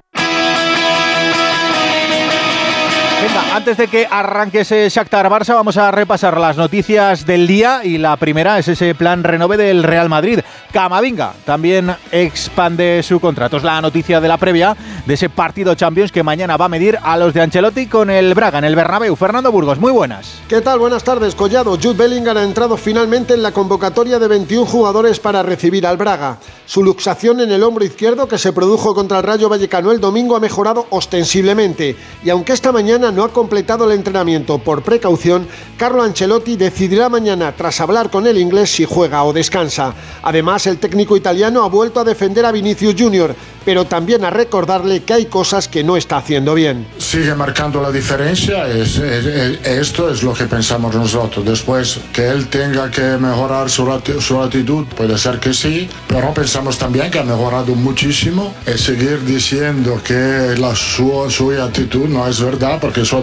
Venga, 3.20 3.42
antes 3.52 3.76
de 3.76 3.88
que 3.88 4.06
arranque 4.10 4.60
ese 4.60 4.88
Shakhtar 4.88 5.28
Barça, 5.28 5.54
vamos 5.54 5.76
a 5.76 5.90
repasar 5.90 6.38
las 6.38 6.56
noticias 6.56 7.24
del 7.24 7.46
día 7.46 7.80
y 7.84 7.98
la 7.98 8.16
primera 8.16 8.58
es 8.58 8.68
ese 8.68 8.94
plan 8.94 9.24
renove 9.24 9.56
del 9.56 9.82
Real 9.82 10.08
Madrid. 10.08 10.40
Camavinga 10.72 11.32
también 11.44 11.94
expande 12.12 13.02
su 13.02 13.20
contrato. 13.20 13.56
Es 13.56 13.62
la 13.62 13.80
noticia 13.80 14.20
de 14.20 14.28
la 14.28 14.36
previa 14.36 14.76
de 15.06 15.14
ese 15.14 15.28
partido 15.30 15.74
Champions 15.74 16.12
que 16.12 16.22
mañana 16.22 16.56
va 16.56 16.66
a 16.66 16.68
medir 16.68 16.98
a 17.02 17.16
los 17.16 17.32
de 17.32 17.40
Ancelotti 17.40 17.86
con 17.86 18.10
el 18.10 18.34
Braga 18.34 18.58
en 18.58 18.64
el 18.64 18.76
Bernabéu. 18.76 19.16
Fernando 19.16 19.50
Burgos, 19.50 19.78
muy 19.78 19.92
buenas. 19.92 20.40
¿Qué 20.48 20.60
tal? 20.60 20.78
Buenas 20.78 21.04
tardes, 21.04 21.34
Collado. 21.34 21.76
Jude 21.82 21.94
Bellingham 21.94 22.36
ha 22.36 22.42
entrado 22.42 22.76
finalmente 22.76 23.34
en 23.34 23.42
la 23.42 23.52
convocatoria 23.52 24.18
de 24.18 24.28
21 24.28 24.66
jugadores 24.66 25.20
para 25.20 25.42
recibir 25.42 25.86
al 25.86 25.96
Braga. 25.96 26.38
Su 26.66 26.82
luxación 26.82 27.40
en 27.40 27.50
el 27.50 27.62
hombro 27.62 27.84
izquierdo 27.84 28.28
que 28.28 28.36
se 28.36 28.52
produjo 28.52 28.94
contra 28.94 29.18
el 29.18 29.24
Rayo 29.24 29.48
Vallecano 29.48 29.90
el 29.90 30.00
domingo 30.00 30.36
ha 30.36 30.40
mejorado 30.40 30.86
ostensiblemente 30.90 31.96
y 32.22 32.30
aunque 32.30 32.52
esta 32.52 32.72
mañana 32.72 33.10
no 33.10 33.24
ha 33.24 33.32
completado 33.42 33.84
el 33.84 33.92
entrenamiento 33.92 34.58
por 34.58 34.82
precaución, 34.82 35.46
Carlo 35.76 36.02
Ancelotti 36.02 36.56
decidirá 36.56 37.08
mañana, 37.08 37.54
tras 37.56 37.80
hablar 37.80 38.10
con 38.10 38.26
el 38.26 38.36
inglés, 38.36 38.68
si 38.70 38.84
juega 38.84 39.22
o 39.22 39.32
descansa. 39.32 39.94
Además, 40.24 40.66
el 40.66 40.78
técnico 40.78 41.16
italiano 41.16 41.62
ha 41.62 41.68
vuelto 41.68 42.00
a 42.00 42.04
defender 42.04 42.44
a 42.44 42.50
Vinicius 42.50 42.96
Junior, 42.98 43.36
pero 43.64 43.84
también 43.84 44.24
a 44.24 44.30
recordarle 44.30 45.04
que 45.04 45.12
hay 45.14 45.26
cosas 45.26 45.68
que 45.68 45.84
no 45.84 45.96
está 45.96 46.16
haciendo 46.16 46.54
bien. 46.54 46.84
Sigue 46.98 47.32
marcando 47.36 47.80
la 47.80 47.92
diferencia, 47.92 48.66
es, 48.66 48.96
es- 48.98 49.26
es- 49.26 49.66
esto 49.66 50.10
es 50.10 50.24
lo 50.24 50.34
que 50.34 50.44
pensamos 50.46 50.92
nosotros. 50.96 51.44
Después, 51.44 52.00
que 52.12 52.26
él 52.28 52.48
tenga 52.48 52.90
que 52.90 53.02
mejorar 53.18 53.70
su, 53.70 53.86
su 54.20 54.40
actitud, 54.42 54.84
puede 54.96 55.16
ser 55.16 55.38
que 55.38 55.54
sí, 55.54 55.88
pero 56.08 56.34
pensamos 56.34 56.76
también 56.76 57.08
que 57.08 57.20
ha 57.20 57.24
mejorado 57.24 57.72
muchísimo. 57.76 58.52
Y 58.66 58.76
seguir 58.78 59.24
diciendo 59.24 60.00
que 60.04 60.56
la, 60.58 60.74
su, 60.74 61.26
su 61.30 61.52
actitud 61.52 62.08
no 62.08 62.26
es 62.26 62.40
verdad, 62.40 62.78
porque 62.80 63.04
su 63.04 63.16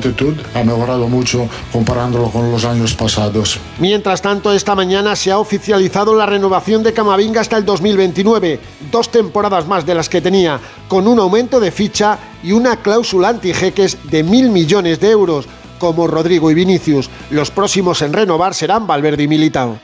ha 0.54 0.64
mejorado 0.64 1.08
mucho 1.08 1.48
comparándolo 1.72 2.30
con 2.30 2.52
los 2.52 2.66
años 2.66 2.94
pasados. 2.94 3.60
Mientras 3.80 4.22
tanto, 4.22 4.52
esta 4.52 4.76
mañana 4.76 5.16
se 5.16 5.32
ha 5.32 5.40
oficializado 5.40 6.14
la 6.16 6.26
renovación 6.26 6.84
de 6.84 6.94
Camavinga 6.94 7.42
hasta 7.42 7.58
el 7.58 7.66
2029, 7.66 8.60
dos 8.92 9.10
temporadas 9.10 9.68
más 9.68 9.86
de 9.86 9.96
las 9.96 10.10
que 10.10 10.22
tenía, 10.22 10.60
con 10.88 11.08
un 11.08 11.20
aumento 11.20 11.60
de 11.60 11.72
ficha 11.72 12.20
y 12.44 12.52
una 12.52 12.78
cláusula 12.78 13.30
antijeques 13.30 13.98
de 14.04 14.24
mil 14.24 14.50
millones 14.50 15.00
de 15.00 15.12
euros, 15.12 15.48
como 15.80 16.08
Rodrigo 16.08 16.52
y 16.52 16.54
Vinicius. 16.54 17.10
Los 17.30 17.52
próximos 17.52 18.02
en 18.02 18.14
renovar 18.14 18.54
serán 18.54 18.88
Valverde 18.88 19.24
y 19.24 19.28
Militao. 19.28 19.80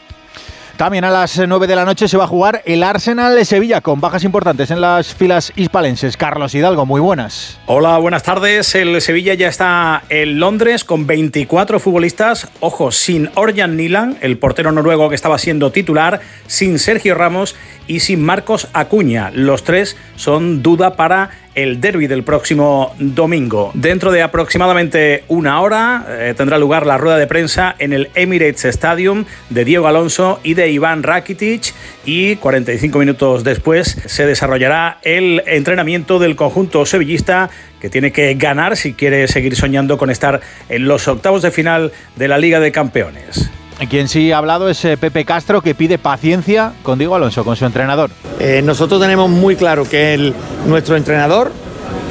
También 0.81 1.03
a 1.03 1.11
las 1.11 1.37
9 1.37 1.67
de 1.67 1.75
la 1.75 1.85
noche 1.85 2.07
se 2.07 2.17
va 2.17 2.23
a 2.23 2.27
jugar 2.27 2.63
el 2.65 2.81
Arsenal 2.81 3.35
de 3.35 3.45
Sevilla 3.45 3.81
con 3.81 4.01
bajas 4.01 4.23
importantes 4.23 4.71
en 4.71 4.81
las 4.81 5.13
filas 5.13 5.53
hispalenses. 5.55 6.17
Carlos 6.17 6.55
Hidalgo, 6.55 6.87
muy 6.87 6.99
buenas. 6.99 7.59
Hola, 7.67 7.99
buenas 7.99 8.23
tardes. 8.23 8.73
El 8.73 8.99
Sevilla 8.99 9.35
ya 9.35 9.47
está 9.47 10.01
en 10.09 10.39
Londres 10.39 10.83
con 10.83 11.05
24 11.05 11.79
futbolistas. 11.79 12.47
Ojo, 12.61 12.91
sin 12.91 13.29
Orjan 13.35 13.77
Nilan, 13.77 14.17
el 14.21 14.39
portero 14.39 14.71
noruego 14.71 15.07
que 15.09 15.13
estaba 15.13 15.37
siendo 15.37 15.71
titular, 15.71 16.19
sin 16.47 16.79
Sergio 16.79 17.13
Ramos 17.13 17.55
y 17.85 17.99
sin 17.99 18.23
Marcos 18.23 18.67
Acuña. 18.73 19.29
Los 19.35 19.63
tres 19.63 19.95
son 20.15 20.63
duda 20.63 20.95
para 20.95 21.29
el 21.55 21.81
derby 21.81 22.07
del 22.07 22.23
próximo 22.23 22.93
domingo. 22.99 23.71
Dentro 23.73 24.11
de 24.11 24.21
aproximadamente 24.21 25.23
una 25.27 25.61
hora 25.61 26.05
eh, 26.09 26.33
tendrá 26.35 26.57
lugar 26.57 26.85
la 26.85 26.97
rueda 26.97 27.17
de 27.17 27.27
prensa 27.27 27.75
en 27.79 27.93
el 27.93 28.09
Emirates 28.15 28.65
Stadium 28.65 29.25
de 29.49 29.65
Diego 29.65 29.87
Alonso 29.87 30.39
y 30.43 30.53
de 30.53 30.69
Iván 30.69 31.03
Rakitic 31.03 31.73
y 32.05 32.35
45 32.37 32.99
minutos 32.99 33.43
después 33.43 33.97
se 34.05 34.25
desarrollará 34.25 34.99
el 35.03 35.43
entrenamiento 35.45 36.19
del 36.19 36.35
conjunto 36.35 36.85
sevillista 36.85 37.49
que 37.79 37.89
tiene 37.89 38.11
que 38.11 38.33
ganar 38.35 38.77
si 38.77 38.93
quiere 38.93 39.27
seguir 39.27 39.55
soñando 39.55 39.97
con 39.97 40.09
estar 40.09 40.41
en 40.69 40.87
los 40.87 41.07
octavos 41.07 41.41
de 41.41 41.51
final 41.51 41.91
de 42.15 42.27
la 42.27 42.37
Liga 42.37 42.59
de 42.59 42.71
Campeones. 42.71 43.51
Quien 43.89 44.07
sí 44.07 44.31
ha 44.31 44.37
hablado 44.37 44.69
es 44.69 44.85
eh, 44.85 44.95
Pepe 44.95 45.25
Castro, 45.25 45.61
que 45.61 45.73
pide 45.73 45.97
paciencia 45.97 46.73
con 46.83 46.99
Diego 46.99 47.15
Alonso, 47.15 47.43
con 47.43 47.55
su 47.55 47.65
entrenador. 47.65 48.11
Eh, 48.39 48.61
nosotros 48.63 49.01
tenemos 49.01 49.29
muy 49.29 49.55
claro 49.55 49.85
que 49.89 50.13
es 50.13 50.33
nuestro 50.67 50.95
entrenador, 50.95 51.51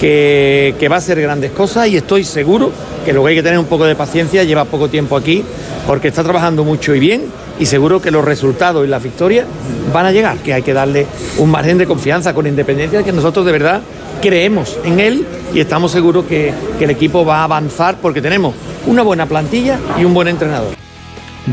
que, 0.01 0.89
va 0.91 0.97
a 0.97 0.99
hacer 0.99 1.21
grandes 1.21 1.53
cosas 1.53 1.87
y 1.89 1.97
estoy 1.97 2.25
seguro 2.25 2.73
que 3.05 3.13
lo 3.13 3.23
que 3.23 3.31
hay 3.31 3.37
que 3.37 3.43
tener 3.43 3.59
un 3.59 3.67
poco 3.67 3.85
de 3.85 3.95
paciencia, 3.95 4.43
lleva 4.43 4.65
poco 4.65 4.89
tiempo 4.89 5.17
aquí, 5.17 5.45
porque 5.87 6.09
está 6.09 6.25
trabajando 6.25 6.65
mucho 6.65 6.95
y 6.95 6.99
bien 6.99 7.23
y 7.61 7.67
seguro 7.67 8.03
que 8.03 8.11
los 8.11 8.25
resultados 8.25 8.85
y 8.85 8.89
las 8.89 9.03
victorias 9.03 9.47
van 9.93 10.07
a 10.07 10.13
llegar, 10.13 10.39
que 10.39 10.53
hay 10.53 10.63
que 10.63 10.73
darle 10.73 11.07
un 11.39 11.51
margen 11.51 11.79
de 11.79 11.87
confianza 11.87 12.35
con 12.35 12.47
independencia 12.47 12.99
de 12.99 13.05
que 13.05 13.13
nosotros 13.13 13.47
de 13.47 13.53
verdad 13.53 13.81
creemos 14.21 14.77
en 14.85 14.99
él 14.99 15.27
y 15.55 15.61
estamos 15.61 15.93
seguros 15.93 16.25
que 16.25 16.53
el 16.81 16.91
equipo 16.91 17.25
va 17.25 17.39
a 17.39 17.45
avanzar 17.45 17.97
porque 18.03 18.21
tenemos 18.21 18.55
una 18.87 19.03
buena 19.03 19.27
plantilla 19.27 19.79
y 19.99 20.05
un 20.05 20.15
buen 20.15 20.29
entrenador. 20.29 20.80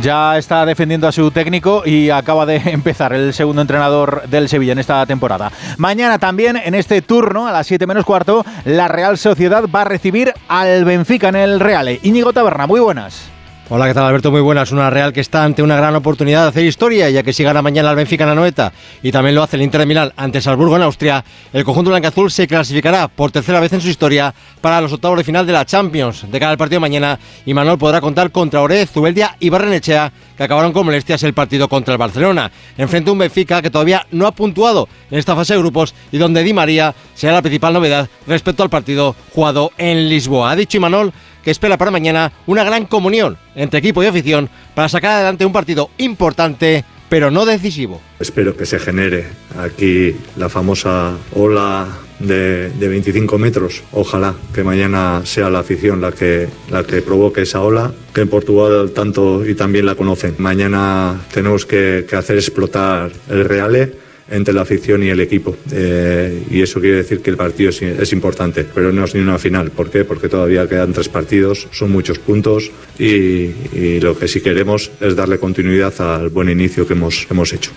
Ya 0.01 0.37
está 0.37 0.65
defendiendo 0.65 1.07
a 1.07 1.11
su 1.11 1.31
técnico 1.31 1.83
y 1.85 2.09
acaba 2.09 2.45
de 2.45 2.57
empezar 2.65 3.13
el 3.13 3.33
segundo 3.33 3.61
entrenador 3.61 4.27
del 4.27 4.49
Sevilla 4.49 4.73
en 4.73 4.79
esta 4.79 5.05
temporada. 5.05 5.51
Mañana 5.77 6.19
también, 6.19 6.57
en 6.57 6.75
este 6.75 7.01
turno, 7.01 7.47
a 7.47 7.51
las 7.51 7.67
7 7.67 7.87
menos 7.87 8.05
cuarto, 8.05 8.45
la 8.65 8.87
Real 8.87 9.17
Sociedad 9.17 9.63
va 9.73 9.81
a 9.81 9.85
recibir 9.85 10.33
al 10.47 10.85
Benfica 10.85 11.29
en 11.29 11.35
el 11.35 11.59
Reale. 11.59 11.99
Íñigo 12.03 12.33
Taberna, 12.33 12.67
muy 12.67 12.79
buenas. 12.79 13.36
Hola, 13.69 13.85
¿qué 13.85 13.93
tal 13.93 14.05
Alberto? 14.05 14.31
Muy 14.31 14.39
buenas. 14.39 14.71
Una 14.71 14.89
Real 14.89 15.11
que 15.11 15.19
está 15.19 15.43
ante 15.43 15.61
una 15.61 15.75
gran 15.75 15.93
oportunidad 15.93 16.43
de 16.43 16.47
hacer 16.47 16.65
historia, 16.65 17.09
ya 17.09 17.21
que 17.21 17.33
si 17.33 17.43
gana 17.43 17.61
mañana 17.61 17.89
el 17.89 17.97
Benfica 17.97 18.23
en 18.23 18.29
la 18.29 18.35
Noeta 18.35 18.71
y 19.03 19.11
también 19.11 19.35
lo 19.35 19.43
hace 19.43 19.57
el 19.57 19.61
Inter 19.61 19.81
de 19.81 19.85
Milán 19.85 20.13
ante 20.15 20.39
Salzburgo 20.39 20.77
en 20.77 20.83
Austria, 20.83 21.21
el 21.51 21.65
conjunto 21.65 21.89
blanca-azul 21.89 22.31
se 22.31 22.47
clasificará 22.47 23.09
por 23.09 23.29
tercera 23.29 23.59
vez 23.59 23.73
en 23.73 23.81
su 23.81 23.89
historia 23.89 24.33
para 24.61 24.79
los 24.79 24.93
octavos 24.93 25.17
de 25.17 25.25
final 25.25 25.45
de 25.45 25.51
la 25.51 25.65
Champions. 25.65 26.31
De 26.31 26.39
cara 26.39 26.51
al 26.51 26.57
partido 26.57 26.77
de 26.77 26.87
mañana, 26.87 27.19
Imanol 27.45 27.77
podrá 27.77 27.99
contar 27.99 28.31
contra 28.31 28.61
Orez, 28.61 28.89
Zubeldia 28.89 29.35
y 29.37 29.49
Barrenechea, 29.49 30.13
que 30.37 30.43
acabaron 30.43 30.71
con 30.71 30.85
molestias 30.85 31.23
el 31.23 31.33
partido 31.33 31.67
contra 31.67 31.93
el 31.93 31.97
Barcelona. 31.97 32.49
Enfrente 32.77 33.09
a 33.09 33.13
un 33.13 33.19
Benfica 33.19 33.61
que 33.61 33.69
todavía 33.69 34.07
no 34.11 34.27
ha 34.27 34.31
puntuado 34.31 34.87
en 35.11 35.19
esta 35.19 35.35
fase 35.35 35.55
de 35.55 35.59
grupos 35.59 35.93
y 36.13 36.17
donde 36.17 36.41
Di 36.41 36.53
María 36.53 36.95
será 37.15 37.33
la 37.33 37.41
principal 37.41 37.73
novedad 37.73 38.07
respecto 38.27 38.63
al 38.63 38.69
partido 38.69 39.13
jugado 39.33 39.73
en 39.77 40.07
Lisboa. 40.07 40.51
Ha 40.51 40.55
dicho 40.55 40.77
Imanol 40.77 41.11
que 41.47 41.51
espera 41.51 41.77
para 41.77 41.91
mañana 41.91 42.33
una 42.45 42.65
gran 42.65 42.85
comunión 42.87 43.37
entre 43.55 43.79
equipo 43.79 44.03
y 44.03 44.05
afición 44.05 44.49
para 44.75 44.89
sacar 44.89 45.11
adelante 45.11 45.45
un 45.45 45.53
partido 45.53 45.89
importante 45.97 46.83
pero 47.07 47.31
no 47.31 47.45
decisivo. 47.45 48.01
Espero 48.19 48.57
que 48.57 48.65
se 48.65 48.79
genere 48.79 49.27
aquí 49.57 50.13
la 50.35 50.49
famosa 50.49 51.13
ola 51.33 51.87
de, 52.19 52.69
de 52.71 52.87
25 52.89 53.37
metros. 53.37 53.81
Ojalá 53.93 54.35
que 54.53 54.65
mañana 54.65 55.21
sea 55.23 55.49
la 55.49 55.59
afición 55.59 56.01
la 56.01 56.11
que, 56.11 56.49
la 56.69 56.83
que 56.83 57.01
provoque 57.01 57.43
esa 57.43 57.61
ola, 57.61 57.93
que 58.13 58.19
en 58.19 58.27
Portugal 58.27 58.91
tanto 58.91 59.47
y 59.47 59.55
también 59.55 59.85
la 59.85 59.95
conocen. 59.95 60.35
Mañana 60.39 61.21
tenemos 61.33 61.65
que, 61.65 62.05
que 62.09 62.17
hacer 62.17 62.35
explotar 62.35 63.09
el 63.29 63.45
Reale 63.45 64.06
entre 64.29 64.53
la 64.53 64.61
afición 64.61 65.03
y 65.03 65.09
el 65.09 65.19
equipo. 65.19 65.55
Eh, 65.71 66.43
y 66.49 66.61
eso 66.61 66.79
quiere 66.79 66.97
decir 66.97 67.21
que 67.21 67.29
el 67.29 67.37
partido 67.37 67.69
es, 67.69 67.81
es, 67.81 68.13
importante, 68.13 68.63
pero 68.63 68.91
no 68.91 69.05
es 69.05 69.15
ni 69.15 69.21
una 69.21 69.37
final. 69.37 69.71
¿Por 69.71 69.89
qué? 69.89 70.05
Porque 70.05 70.29
todavía 70.29 70.67
quedan 70.67 70.93
tres 70.93 71.09
partidos, 71.09 71.67
son 71.71 71.91
muchos 71.91 72.19
puntos 72.19 72.71
y, 72.99 73.51
y 73.73 73.99
lo 74.01 74.17
que 74.17 74.27
sí 74.27 74.41
queremos 74.41 74.91
es 74.99 75.15
darle 75.15 75.37
continuidad 75.37 75.93
al 76.01 76.29
buen 76.29 76.49
inicio 76.49 76.87
que 76.87 76.93
hemos, 76.93 77.27
hemos 77.29 77.53
hecho. 77.53 77.71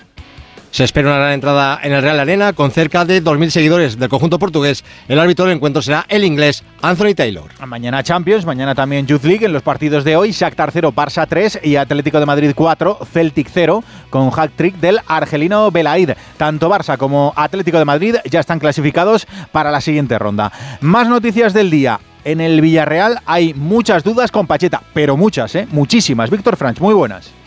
Se 0.70 0.85
espera 0.85 1.09
una 1.09 1.18
gran 1.18 1.33
entrada 1.33 1.80
en 1.83 1.92
el 1.92 2.00
Real 2.00 2.20
Arena 2.20 2.52
con 2.52 2.70
cerca 2.70 3.04
de 3.04 3.22
2.000 3.22 3.50
seguidores 3.50 3.98
del 3.98 4.09
conjunto 4.09 4.38
portugués. 4.38 4.85
El 5.09 5.18
árbitro 5.18 5.44
del 5.44 5.56
encuentro 5.56 5.83
será 5.83 6.06
el 6.09 6.22
inglés 6.22 6.62
Anthony 6.80 7.14
Taylor. 7.16 7.50
Mañana 7.66 8.04
Champions, 8.04 8.46
mañana 8.46 8.76
también 8.76 9.04
Youth 9.04 9.24
League 9.24 9.44
en 9.44 9.52
los 9.52 9.62
partidos 9.62 10.04
de 10.04 10.16
hoy. 10.16 10.30
Shakhtar 10.30 10.70
0, 10.70 10.92
Barça 10.94 11.26
3 11.28 11.61
y 11.64 11.74
Atlético 11.74 12.20
de 12.20 12.26
Madrid 12.26 12.52
4, 12.54 13.00
Celtic 13.12 13.48
0 13.52 13.83
con 14.11 14.30
hat-trick 14.35 14.76
del 14.76 15.00
argelino 15.09 15.72
Belaid. 15.72 16.11
Tanto 16.37 16.70
Barça 16.70 16.96
como 16.96 17.33
Atlético 17.35 17.78
de 17.78 17.85
Madrid 17.85 18.16
ya 18.30 18.38
están 18.38 18.61
clasificados 18.61 19.26
para 19.50 19.72
la 19.72 19.80
siguiente 19.80 20.20
ronda. 20.20 20.52
Más 20.80 21.09
noticias 21.09 21.52
del 21.52 21.70
día. 21.70 21.98
En 22.22 22.40
el 22.40 22.61
Villarreal 22.61 23.18
hay 23.26 23.54
muchas 23.54 24.04
dudas 24.04 24.30
con 24.30 24.46
Pacheta, 24.46 24.83
pero 24.94 25.16
muchas, 25.16 25.54
¿eh? 25.56 25.66
muchísimas. 25.72 26.30
Víctor 26.30 26.56
Franch, 26.56 26.78
muy 26.78 26.94
buenas. 26.94 27.39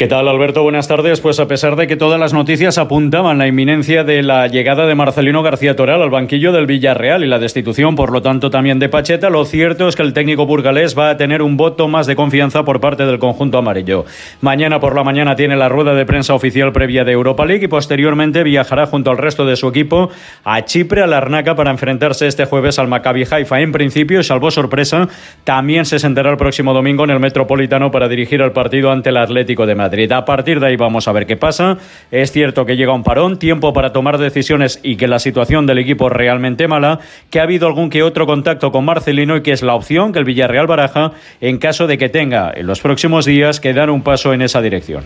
¿Qué 0.00 0.08
tal, 0.08 0.28
Alberto? 0.28 0.62
Buenas 0.62 0.88
tardes. 0.88 1.20
Pues 1.20 1.40
a 1.40 1.46
pesar 1.46 1.76
de 1.76 1.86
que 1.86 1.94
todas 1.94 2.18
las 2.18 2.32
noticias 2.32 2.78
apuntaban 2.78 3.36
la 3.36 3.46
inminencia 3.46 4.02
de 4.02 4.22
la 4.22 4.46
llegada 4.46 4.86
de 4.86 4.94
Marcelino 4.94 5.42
García 5.42 5.76
Toral 5.76 6.00
al 6.00 6.08
banquillo 6.08 6.52
del 6.52 6.64
Villarreal 6.64 7.22
y 7.22 7.26
la 7.26 7.38
destitución, 7.38 7.96
por 7.96 8.10
lo 8.10 8.22
tanto, 8.22 8.48
también 8.48 8.78
de 8.78 8.88
Pacheta, 8.88 9.28
lo 9.28 9.44
cierto 9.44 9.88
es 9.88 9.96
que 9.96 10.02
el 10.02 10.14
técnico 10.14 10.46
burgalés 10.46 10.98
va 10.98 11.10
a 11.10 11.18
tener 11.18 11.42
un 11.42 11.58
voto 11.58 11.86
más 11.86 12.06
de 12.06 12.16
confianza 12.16 12.64
por 12.64 12.80
parte 12.80 13.04
del 13.04 13.18
conjunto 13.18 13.58
amarillo. 13.58 14.06
Mañana 14.40 14.80
por 14.80 14.96
la 14.96 15.04
mañana 15.04 15.36
tiene 15.36 15.54
la 15.54 15.68
rueda 15.68 15.92
de 15.92 16.06
prensa 16.06 16.32
oficial 16.32 16.72
previa 16.72 17.04
de 17.04 17.12
Europa 17.12 17.44
League 17.44 17.66
y 17.66 17.68
posteriormente 17.68 18.42
viajará 18.42 18.86
junto 18.86 19.10
al 19.10 19.18
resto 19.18 19.44
de 19.44 19.56
su 19.56 19.68
equipo 19.68 20.08
a 20.44 20.64
Chipre, 20.64 21.02
a 21.02 21.06
Larnaca, 21.06 21.54
para 21.56 21.72
enfrentarse 21.72 22.26
este 22.26 22.46
jueves 22.46 22.78
al 22.78 22.88
Maccabi 22.88 23.26
Haifa. 23.30 23.60
En 23.60 23.72
principio, 23.72 24.22
salvo 24.22 24.50
sorpresa, 24.50 25.08
también 25.44 25.84
se 25.84 25.98
sentará 25.98 26.30
el 26.30 26.38
próximo 26.38 26.72
domingo 26.72 27.04
en 27.04 27.10
el 27.10 27.20
Metropolitano 27.20 27.90
para 27.90 28.08
dirigir 28.08 28.40
el 28.40 28.52
partido 28.52 28.90
ante 28.90 29.10
el 29.10 29.18
Atlético 29.18 29.66
de 29.66 29.74
Madrid. 29.74 29.89
A 29.90 30.24
partir 30.24 30.60
de 30.60 30.66
ahí 30.66 30.76
vamos 30.76 31.08
a 31.08 31.12
ver 31.12 31.26
qué 31.26 31.36
pasa. 31.36 31.78
Es 32.10 32.30
cierto 32.30 32.64
que 32.64 32.76
llega 32.76 32.92
un 32.92 33.02
parón, 33.02 33.38
tiempo 33.38 33.72
para 33.72 33.92
tomar 33.92 34.18
decisiones 34.18 34.78
y 34.82 34.96
que 34.96 35.08
la 35.08 35.18
situación 35.18 35.66
del 35.66 35.78
equipo 35.78 36.06
es 36.06 36.12
realmente 36.12 36.68
mala, 36.68 37.00
que 37.28 37.40
ha 37.40 37.42
habido 37.42 37.66
algún 37.66 37.90
que 37.90 38.02
otro 38.02 38.26
contacto 38.26 38.70
con 38.70 38.84
Marcelino 38.84 39.36
y 39.36 39.42
que 39.42 39.52
es 39.52 39.62
la 39.62 39.74
opción 39.74 40.12
que 40.12 40.20
el 40.20 40.24
Villarreal 40.24 40.66
baraja 40.66 41.12
en 41.40 41.58
caso 41.58 41.86
de 41.86 41.98
que 41.98 42.08
tenga 42.08 42.52
en 42.54 42.66
los 42.66 42.80
próximos 42.80 43.24
días 43.24 43.58
que 43.58 43.72
dar 43.72 43.90
un 43.90 44.02
paso 44.02 44.32
en 44.32 44.42
esa 44.42 44.60
dirección. 44.60 45.02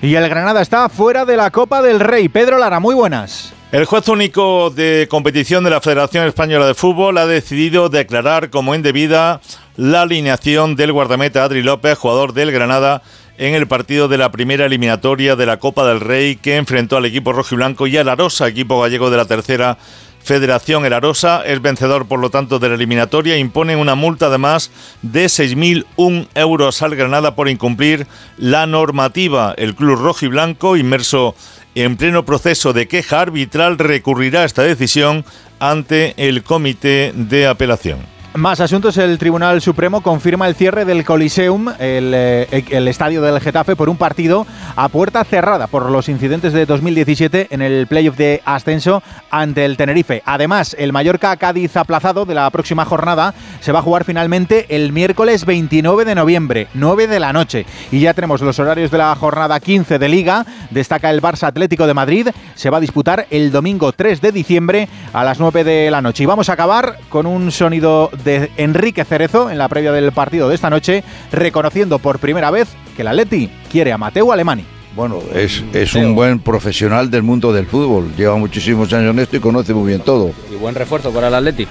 Y 0.00 0.14
el 0.14 0.28
Granada 0.28 0.62
está 0.62 0.88
fuera 0.88 1.24
de 1.24 1.36
la 1.36 1.50
Copa 1.50 1.82
del 1.82 2.00
Rey. 2.00 2.28
Pedro 2.28 2.58
Lara, 2.58 2.80
muy 2.80 2.94
buenas. 2.94 3.54
El 3.72 3.86
juez 3.86 4.06
único 4.08 4.68
de 4.68 5.06
competición 5.08 5.64
de 5.64 5.70
la 5.70 5.80
Federación 5.80 6.26
Española 6.26 6.66
de 6.66 6.74
Fútbol 6.74 7.16
ha 7.16 7.26
decidido 7.26 7.88
declarar 7.88 8.50
como 8.50 8.74
indebida 8.74 9.40
la 9.76 10.02
alineación 10.02 10.76
del 10.76 10.92
guardameta 10.92 11.44
Adri 11.44 11.62
López, 11.62 11.96
jugador 11.96 12.34
del 12.34 12.52
Granada, 12.52 13.00
en 13.38 13.54
el 13.54 13.66
partido 13.66 14.08
de 14.08 14.18
la 14.18 14.30
primera 14.30 14.66
eliminatoria 14.66 15.36
de 15.36 15.46
la 15.46 15.58
Copa 15.58 15.86
del 15.86 16.00
Rey 16.00 16.36
que 16.36 16.56
enfrentó 16.56 16.96
al 16.96 17.06
equipo 17.06 17.32
rojo 17.32 17.86
y 17.86 17.96
al 17.96 18.08
Arosa, 18.08 18.48
equipo 18.48 18.80
gallego 18.80 19.10
de 19.10 19.16
la 19.16 19.24
tercera 19.24 19.78
Federación. 20.22 20.84
El 20.84 20.92
Arosa 20.92 21.42
es 21.44 21.60
vencedor, 21.60 22.06
por 22.06 22.20
lo 22.20 22.30
tanto, 22.30 22.58
de 22.58 22.68
la 22.68 22.76
eliminatoria. 22.76 23.36
Imponen 23.36 23.78
una 23.78 23.94
multa 23.94 24.30
de 24.30 24.38
más 24.38 24.70
de 25.02 25.24
6.001 25.24 26.28
euros 26.34 26.82
al 26.82 26.94
Granada 26.94 27.34
por 27.34 27.48
incumplir 27.48 28.06
la 28.38 28.66
normativa. 28.66 29.54
El 29.56 29.74
club 29.74 29.98
rojo 29.98 30.24
y 30.24 30.28
blanco, 30.28 30.76
inmerso 30.76 31.34
en 31.74 31.96
pleno 31.96 32.24
proceso 32.24 32.72
de 32.72 32.86
queja 32.86 33.20
arbitral, 33.20 33.78
recurrirá 33.78 34.42
a 34.42 34.44
esta 34.44 34.62
decisión 34.62 35.24
ante 35.58 36.14
el 36.16 36.44
comité 36.44 37.12
de 37.14 37.46
apelación. 37.46 38.11
Más 38.34 38.60
asuntos. 38.60 38.96
El 38.96 39.18
Tribunal 39.18 39.60
Supremo 39.60 40.00
confirma 40.00 40.48
el 40.48 40.54
cierre 40.54 40.86
del 40.86 41.04
Coliseum, 41.04 41.68
eh, 41.78 42.64
el, 42.70 42.88
estadio 42.88 43.20
del 43.20 43.38
Getafe, 43.40 43.76
por 43.76 43.90
un 43.90 43.98
partido 43.98 44.46
a 44.74 44.88
puerta 44.88 45.22
cerrada 45.24 45.66
por 45.66 45.90
los 45.90 46.08
incidentes 46.08 46.54
de 46.54 46.64
2017 46.64 47.48
en 47.50 47.60
el 47.60 47.86
playoff 47.86 48.16
de 48.16 48.40
ascenso 48.46 49.02
ante 49.30 49.66
el 49.66 49.76
Tenerife. 49.76 50.22
Además, 50.24 50.74
el 50.78 50.94
Mallorca-Cádiz 50.94 51.76
aplazado 51.76 52.24
de 52.24 52.34
la 52.34 52.48
próxima 52.48 52.86
jornada 52.86 53.34
se 53.60 53.70
va 53.70 53.80
a 53.80 53.82
jugar 53.82 54.04
finalmente 54.04 54.64
el 54.70 54.92
miércoles 54.92 55.44
29 55.44 56.06
de 56.06 56.14
noviembre, 56.14 56.68
9 56.72 57.08
de 57.08 57.20
la 57.20 57.34
noche. 57.34 57.66
Y 57.90 58.00
ya 58.00 58.14
tenemos 58.14 58.40
los 58.40 58.58
horarios 58.58 58.90
de 58.90 58.98
la 58.98 59.14
jornada 59.14 59.60
15 59.60 59.98
de 59.98 60.08
Liga. 60.08 60.46
Destaca 60.70 61.10
el 61.10 61.20
Barça 61.20 61.48
Atlético 61.48 61.86
de 61.86 61.92
Madrid. 61.92 62.28
Se 62.54 62.70
va 62.70 62.78
a 62.78 62.80
disputar 62.80 63.26
el 63.28 63.52
domingo 63.52 63.92
3 63.92 64.22
de 64.22 64.32
diciembre 64.32 64.88
a 65.12 65.22
las 65.22 65.38
9 65.38 65.64
de 65.64 65.90
la 65.90 66.00
noche. 66.00 66.22
Y 66.22 66.26
vamos 66.26 66.48
a 66.48 66.54
acabar 66.54 66.98
con 67.10 67.26
un 67.26 67.52
sonido 67.52 68.10
de 68.24 68.50
Enrique 68.56 69.04
Cerezo 69.04 69.50
en 69.50 69.58
la 69.58 69.68
previa 69.68 69.92
del 69.92 70.12
partido 70.12 70.48
de 70.48 70.54
esta 70.54 70.70
noche, 70.70 71.04
reconociendo 71.30 71.98
por 71.98 72.18
primera 72.18 72.50
vez 72.50 72.68
que 72.96 73.02
el 73.02 73.08
Atleti 73.08 73.50
quiere 73.70 73.92
a 73.92 73.98
Mateo 73.98 74.32
Alemani. 74.32 74.64
Bueno, 74.94 75.20
es, 75.34 75.64
es 75.72 75.94
un 75.94 76.14
buen 76.14 76.38
profesional 76.38 77.10
del 77.10 77.22
mundo 77.22 77.52
del 77.52 77.66
fútbol. 77.66 78.12
Lleva 78.16 78.36
muchísimos 78.36 78.92
años 78.92 79.12
en 79.12 79.20
esto 79.20 79.36
y 79.36 79.40
conoce 79.40 79.72
muy 79.72 79.88
bien 79.88 80.00
todo. 80.00 80.32
¿Y 80.50 80.56
buen 80.56 80.74
refuerzo 80.74 81.10
para 81.10 81.28
el 81.28 81.34
Atleti? 81.34 81.66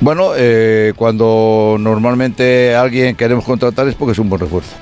Bueno, 0.00 0.30
eh, 0.36 0.92
cuando 0.96 1.76
normalmente 1.78 2.74
alguien 2.74 3.16
queremos 3.16 3.44
contratar 3.44 3.88
es 3.88 3.94
porque 3.94 4.12
es 4.12 4.18
un 4.18 4.30
buen 4.30 4.40
refuerzo. 4.40 4.76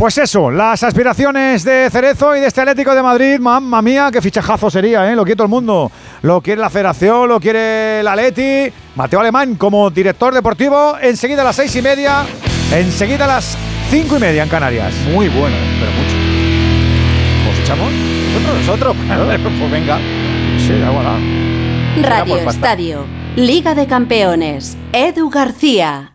Pues 0.00 0.16
eso, 0.16 0.50
las 0.50 0.82
aspiraciones 0.82 1.62
de 1.62 1.90
Cerezo 1.90 2.34
y 2.34 2.40
de 2.40 2.46
este 2.46 2.62
Atlético 2.62 2.94
de 2.94 3.02
Madrid, 3.02 3.38
mamma 3.38 3.82
mía, 3.82 4.08
qué 4.10 4.22
fichajazo 4.22 4.70
sería, 4.70 5.12
¿eh? 5.12 5.14
Lo 5.14 5.24
quiere 5.24 5.36
todo 5.36 5.44
el 5.44 5.50
mundo. 5.50 5.92
Lo 6.22 6.40
quiere 6.40 6.58
la 6.58 6.70
Federación, 6.70 7.28
lo 7.28 7.38
quiere 7.38 8.00
el 8.00 8.08
Atleti. 8.08 8.72
Mateo 8.94 9.20
Alemán 9.20 9.56
como 9.56 9.90
director 9.90 10.32
deportivo. 10.32 10.96
Enseguida 11.02 11.42
a 11.42 11.44
las 11.44 11.56
seis 11.56 11.76
y 11.76 11.82
media. 11.82 12.24
Enseguida 12.72 13.26
a 13.26 13.28
las 13.28 13.58
cinco 13.90 14.16
y 14.16 14.20
media 14.20 14.42
en 14.42 14.48
Canarias. 14.48 14.94
Muy 15.12 15.28
bueno, 15.28 15.56
pero 15.78 15.92
mucho. 15.92 16.16
¿Cómo 17.44 17.56
fichamos? 17.58 17.92
Nosotros, 17.92 18.56
nosotros. 18.56 18.96
pues 19.58 19.70
venga. 19.70 19.98
Sí, 20.66 20.72
voilà. 20.94 21.18
Radio 22.08 22.38
Estadio. 22.48 23.04
Liga 23.36 23.74
de 23.74 23.86
Campeones. 23.86 24.78
Edu 24.94 25.28
García. 25.28 26.14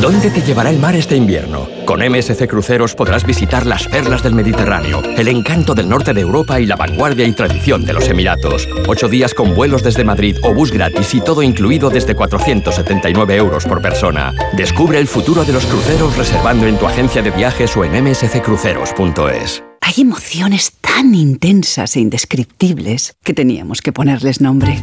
¿Dónde 0.00 0.30
te 0.30 0.40
llevará 0.40 0.70
el 0.70 0.78
mar 0.78 0.96
este 0.96 1.14
invierno? 1.14 1.68
Con 1.84 2.00
MSC 2.00 2.48
Cruceros 2.48 2.94
podrás 2.94 3.26
visitar 3.26 3.66
las 3.66 3.86
perlas 3.86 4.22
del 4.22 4.34
Mediterráneo, 4.34 5.02
el 5.02 5.28
encanto 5.28 5.74
del 5.74 5.90
norte 5.90 6.14
de 6.14 6.22
Europa 6.22 6.58
y 6.58 6.64
la 6.64 6.76
vanguardia 6.76 7.26
y 7.26 7.32
tradición 7.32 7.84
de 7.84 7.92
los 7.92 8.08
Emiratos. 8.08 8.66
Ocho 8.88 9.08
días 9.08 9.34
con 9.34 9.54
vuelos 9.54 9.82
desde 9.82 10.02
Madrid 10.02 10.38
o 10.42 10.54
bus 10.54 10.72
gratis 10.72 11.14
y 11.14 11.20
todo 11.20 11.42
incluido 11.42 11.90
desde 11.90 12.14
479 12.14 13.36
euros 13.36 13.66
por 13.66 13.82
persona. 13.82 14.32
Descubre 14.56 14.98
el 14.98 15.06
futuro 15.06 15.44
de 15.44 15.52
los 15.52 15.66
cruceros 15.66 16.16
reservando 16.16 16.66
en 16.66 16.78
tu 16.78 16.86
agencia 16.86 17.20
de 17.20 17.30
viajes 17.30 17.76
o 17.76 17.84
en 17.84 18.02
msccruceros.es. 18.02 19.62
Hay 19.82 19.94
emociones 19.98 20.72
tan 20.80 21.14
intensas 21.14 21.96
e 21.96 22.00
indescriptibles 22.00 23.16
que 23.22 23.34
teníamos 23.34 23.82
que 23.82 23.92
ponerles 23.92 24.40
nombre. 24.40 24.82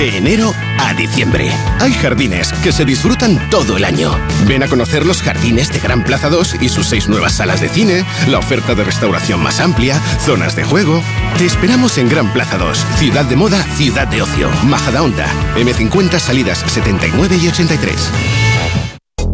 De 0.00 0.16
enero 0.16 0.54
a 0.78 0.94
diciembre. 0.94 1.52
Hay 1.78 1.92
jardines 1.92 2.54
que 2.62 2.72
se 2.72 2.86
disfrutan 2.86 3.50
todo 3.50 3.76
el 3.76 3.84
año. 3.84 4.18
Ven 4.46 4.62
a 4.62 4.66
conocer 4.66 5.04
los 5.04 5.20
jardines 5.20 5.70
de 5.70 5.78
Gran 5.78 6.04
Plaza 6.04 6.30
2 6.30 6.56
y 6.62 6.70
sus 6.70 6.86
seis 6.86 7.06
nuevas 7.06 7.34
salas 7.34 7.60
de 7.60 7.68
cine, 7.68 8.06
la 8.26 8.38
oferta 8.38 8.74
de 8.74 8.82
restauración 8.82 9.42
más 9.42 9.60
amplia, 9.60 10.00
zonas 10.18 10.56
de 10.56 10.64
juego. 10.64 11.02
Te 11.36 11.44
esperamos 11.44 11.98
en 11.98 12.08
Gran 12.08 12.32
Plaza 12.32 12.56
2, 12.56 12.78
Ciudad 12.96 13.26
de 13.26 13.36
Moda, 13.36 13.62
Ciudad 13.76 14.08
de 14.08 14.22
Ocio, 14.22 14.48
Majadahonda, 14.64 15.26
M50 15.56 16.18
salidas 16.18 16.64
79 16.66 17.36
y 17.36 17.48
83. 17.48 18.49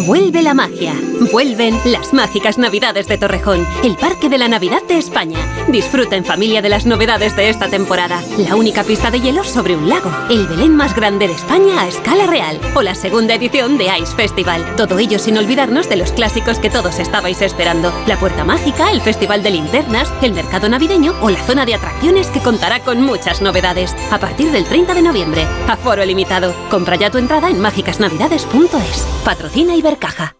Vuelve 0.00 0.42
la 0.42 0.54
magia. 0.54 0.94
Vuelven 1.30 1.78
las 1.84 2.12
mágicas 2.14 2.56
Navidades 2.56 3.06
de 3.08 3.18
Torrejón, 3.18 3.66
el 3.84 3.96
parque 3.96 4.28
de 4.28 4.38
la 4.38 4.48
Navidad 4.48 4.82
de 4.88 4.96
España. 4.96 5.38
Disfruta 5.68 6.16
en 6.16 6.24
familia 6.24 6.62
de 6.62 6.70
las 6.70 6.86
novedades 6.86 7.36
de 7.36 7.50
esta 7.50 7.68
temporada. 7.68 8.22
La 8.38 8.56
única 8.56 8.84
pista 8.84 9.10
de 9.10 9.20
hielo 9.20 9.44
sobre 9.44 9.76
un 9.76 9.88
lago, 9.88 10.10
el 10.30 10.46
Belén 10.46 10.74
más 10.74 10.96
grande 10.96 11.28
de 11.28 11.34
España 11.34 11.82
a 11.82 11.88
escala 11.88 12.26
real 12.26 12.58
o 12.74 12.82
la 12.82 12.94
segunda 12.94 13.34
edición 13.34 13.76
de 13.76 13.86
Ice 13.98 14.16
Festival. 14.16 14.64
Todo 14.76 14.98
ello 14.98 15.18
sin 15.18 15.36
olvidarnos 15.36 15.88
de 15.88 15.96
los 15.96 16.12
clásicos 16.12 16.58
que 16.58 16.70
todos 16.70 16.98
estabais 16.98 17.42
esperando. 17.42 17.92
La 18.06 18.18
Puerta 18.18 18.44
Mágica, 18.44 18.90
el 18.90 19.02
Festival 19.02 19.42
de 19.42 19.50
Linternas, 19.50 20.12
el 20.22 20.32
Mercado 20.32 20.68
Navideño 20.68 21.14
o 21.20 21.28
la 21.30 21.42
zona 21.44 21.66
de 21.66 21.74
atracciones 21.74 22.28
que 22.28 22.40
contará 22.40 22.80
con 22.80 23.02
muchas 23.02 23.42
novedades. 23.42 23.94
A 24.10 24.18
partir 24.18 24.50
del 24.52 24.64
30 24.64 24.94
de 24.94 25.02
noviembre, 25.02 25.46
aforo 25.68 26.04
limitado. 26.04 26.54
Compra 26.70 26.96
ya 26.96 27.10
tu 27.10 27.18
entrada 27.18 27.50
en 27.50 27.60
mágicasnavidades.es. 27.60 29.06
Patrocina 29.24 29.76
Ibercaja. 29.82 30.36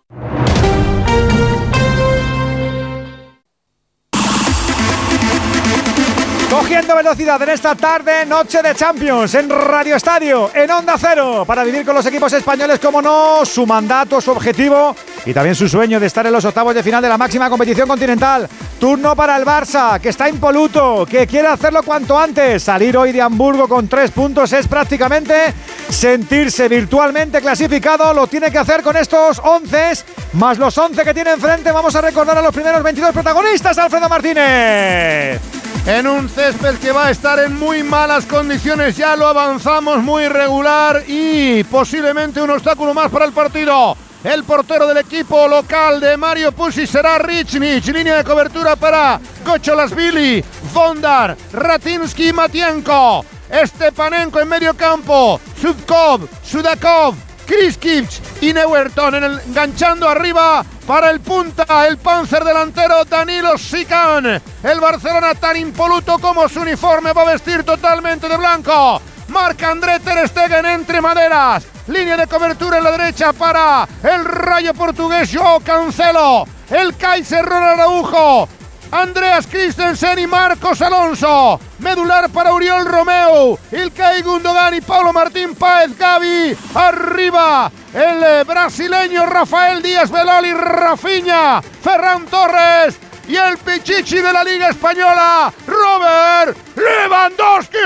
Cogiendo 6.62 6.94
velocidad 6.94 7.42
en 7.42 7.48
esta 7.48 7.74
tarde, 7.74 8.24
noche 8.24 8.62
de 8.62 8.72
Champions, 8.76 9.34
en 9.34 9.50
Radio 9.50 9.96
Estadio, 9.96 10.48
en 10.54 10.70
Onda 10.70 10.94
Cero, 10.96 11.42
para 11.44 11.64
vivir 11.64 11.84
con 11.84 11.92
los 11.92 12.06
equipos 12.06 12.32
españoles, 12.32 12.78
como 12.78 13.02
no, 13.02 13.44
su 13.44 13.66
mandato, 13.66 14.20
su 14.20 14.30
objetivo 14.30 14.94
y 15.26 15.34
también 15.34 15.56
su 15.56 15.68
sueño 15.68 15.98
de 15.98 16.06
estar 16.06 16.24
en 16.24 16.32
los 16.32 16.44
octavos 16.44 16.72
de 16.72 16.84
final 16.84 17.02
de 17.02 17.08
la 17.08 17.18
máxima 17.18 17.50
competición 17.50 17.88
continental. 17.88 18.48
Turno 18.78 19.16
para 19.16 19.36
el 19.36 19.44
Barça, 19.44 20.00
que 20.00 20.10
está 20.10 20.28
impoluto, 20.28 21.04
que 21.04 21.26
quiere 21.26 21.48
hacerlo 21.48 21.82
cuanto 21.82 22.16
antes. 22.16 22.62
Salir 22.62 22.96
hoy 22.96 23.10
de 23.10 23.20
Hamburgo 23.20 23.66
con 23.66 23.88
tres 23.88 24.12
puntos 24.12 24.52
es 24.52 24.68
prácticamente 24.68 25.52
sentirse 25.90 26.68
virtualmente 26.68 27.40
clasificado. 27.40 28.14
Lo 28.14 28.28
tiene 28.28 28.52
que 28.52 28.58
hacer 28.58 28.84
con 28.84 28.96
estos 28.96 29.40
11, 29.42 30.04
más 30.34 30.58
los 30.58 30.78
11 30.78 31.02
que 31.02 31.12
tiene 31.12 31.32
enfrente. 31.32 31.72
Vamos 31.72 31.96
a 31.96 32.00
recordar 32.00 32.38
a 32.38 32.42
los 32.42 32.54
primeros 32.54 32.84
22 32.84 33.10
protagonistas, 33.10 33.76
Alfredo 33.78 34.08
Martínez 34.08 35.61
en 35.86 36.06
un 36.06 36.28
césped 36.28 36.76
que 36.76 36.92
va 36.92 37.06
a 37.06 37.10
estar 37.10 37.38
en 37.38 37.58
muy 37.58 37.82
malas 37.82 38.26
condiciones. 38.26 38.96
Ya 38.96 39.16
lo 39.16 39.26
avanzamos 39.26 40.02
muy 40.02 40.28
regular 40.28 41.02
y 41.06 41.64
posiblemente 41.64 42.40
un 42.40 42.50
obstáculo 42.50 42.94
más 42.94 43.10
para 43.10 43.24
el 43.24 43.32
partido. 43.32 43.96
El 44.24 44.44
portero 44.44 44.86
del 44.86 44.98
equipo 44.98 45.48
local 45.48 46.00
de 46.00 46.16
Mario 46.16 46.52
Pusi 46.52 46.86
será 46.86 47.18
Richnich. 47.18 47.86
Línea 47.88 48.16
de 48.16 48.24
cobertura 48.24 48.76
para 48.76 49.20
Gocholasvili, 49.44 50.44
Vondar, 50.72 51.36
Ratinsky, 51.52 52.32
Matienko. 52.32 53.24
Stepanenko 53.52 54.40
en 54.40 54.48
medio 54.48 54.74
campo. 54.74 55.40
Sudkov, 55.60 56.28
Sudakov, 56.42 57.14
Kriskic 57.52 58.08
y 58.40 58.54
Neuerton 58.54 59.14
enganchando 59.14 60.08
arriba 60.08 60.64
para 60.86 61.10
el 61.10 61.20
punta, 61.20 61.86
el 61.86 61.98
panzer 61.98 62.42
delantero 62.44 63.04
Danilo 63.04 63.58
Sican. 63.58 64.24
El 64.62 64.80
Barcelona 64.80 65.34
tan 65.34 65.58
impoluto 65.58 66.18
como 66.18 66.48
su 66.48 66.60
uniforme 66.60 67.12
va 67.12 67.22
a 67.22 67.32
vestir 67.32 67.62
totalmente 67.62 68.26
de 68.26 68.38
blanco. 68.38 69.02
Marca 69.28 69.70
André 69.70 70.00
Ter 70.00 70.26
Stegen 70.28 70.64
entre 70.64 71.02
maderas. 71.02 71.66
Línea 71.88 72.16
de 72.16 72.26
cobertura 72.26 72.78
en 72.78 72.84
la 72.84 72.92
derecha 72.92 73.34
para 73.34 73.86
el 74.02 74.24
rayo 74.24 74.72
portugués 74.72 75.30
Joao 75.30 75.60
Cancelo. 75.60 76.46
El 76.70 76.96
Kaiser 76.96 77.44
Ronald 77.44 77.80
Araujo. 77.80 78.48
Andreas 78.92 79.46
Christensen 79.46 80.18
y 80.18 80.26
Marcos 80.26 80.82
Alonso. 80.82 81.58
Medular 81.78 82.28
para 82.28 82.52
Uriol 82.52 82.84
Romeo. 82.84 83.58
Ilkay 83.72 84.20
Gundogan 84.20 84.74
y 84.74 84.82
Pablo 84.82 85.12
Martín 85.14 85.54
Páez 85.54 85.96
Gavi. 85.96 86.54
Arriba 86.74 87.72
el 87.94 88.44
brasileño 88.44 89.26
Rafael 89.26 89.82
Díaz 89.82 90.10
Velol 90.10 90.46
y 90.46 90.52
Rafinha. 90.52 91.62
Ferran 91.62 92.26
Torres 92.26 92.98
y 93.28 93.36
el 93.36 93.58
pichichi 93.58 94.16
de 94.16 94.32
la 94.32 94.42
Liga 94.44 94.68
Española, 94.68 95.52
Robert 95.66 96.56
Lewandowski. 96.76 97.78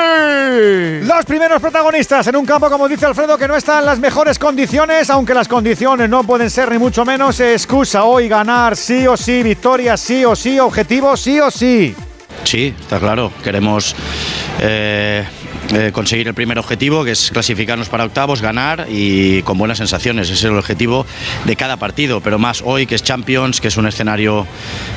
Los 1.07 1.25
primeros 1.25 1.61
protagonistas 1.61 2.27
en 2.27 2.37
un 2.37 2.47
campo, 2.47 2.71
como 2.71 2.89
dice 2.89 3.07
Alfredo, 3.07 3.37
que 3.37 3.49
no 3.49 3.57
está 3.57 3.81
en 3.81 3.87
las 3.87 3.99
mejores 3.99 4.39
condiciones, 4.39 5.11
aunque 5.11 5.35
las 5.35 5.49
condiciones 5.49 6.09
no 6.09 6.25
pueden 6.25 6.51
ser 6.51 6.71
ni 6.71 6.79
mucho 6.79 7.05
menos 7.05 7.41
excusa 7.41 8.05
hoy 8.05 8.29
ganar 8.29 8.77
sí 8.77 9.07
o 9.07 9.17
sí, 9.17 9.43
victoria 9.43 9.97
sí 9.97 10.25
o 10.25 10.35
sí, 10.35 10.59
objetivo 10.59 11.17
sí 11.17 11.41
o 11.41 11.51
sí. 11.51 11.95
Sí, 12.45 12.75
está 12.79 12.99
claro. 12.99 13.33
Queremos 13.43 13.95
eh, 14.61 15.27
eh, 15.75 15.91
conseguir 15.93 16.29
el 16.29 16.35
primer 16.35 16.61
objetivo, 16.61 17.05
que 17.05 17.11
es 17.11 17.31
clasificarnos 17.33 17.89
para 17.89 18.05
octavos, 18.05 18.41
ganar 18.41 18.87
y 18.89 19.43
con 19.43 19.59
buenas 19.59 19.79
sensaciones. 19.79 20.29
Ese 20.29 20.35
es 20.35 20.45
el 20.45 20.57
objetivo 20.57 21.05
de 21.45 21.57
cada 21.57 21.77
partido, 21.77 22.21
pero 22.21 22.39
más 22.39 22.63
hoy, 22.65 22.87
que 22.87 22.95
es 22.95 23.03
Champions, 23.03 23.61
que 23.61 23.69
es 23.69 23.77
un 23.77 23.89
escenario 23.89 24.47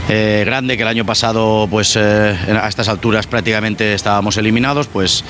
eh, 0.09 0.43
grande, 0.45 0.77
que 0.77 0.83
el 0.83 0.89
año 0.89 1.05
pasado, 1.05 1.67
pues 1.71 1.95
eh, 1.95 2.35
a 2.61 2.67
estas 2.67 2.87
alturas 2.87 3.25
prácticamente 3.25 3.93
estábamos 3.93 4.37
eliminados, 4.37 4.85
pues 4.87 5.23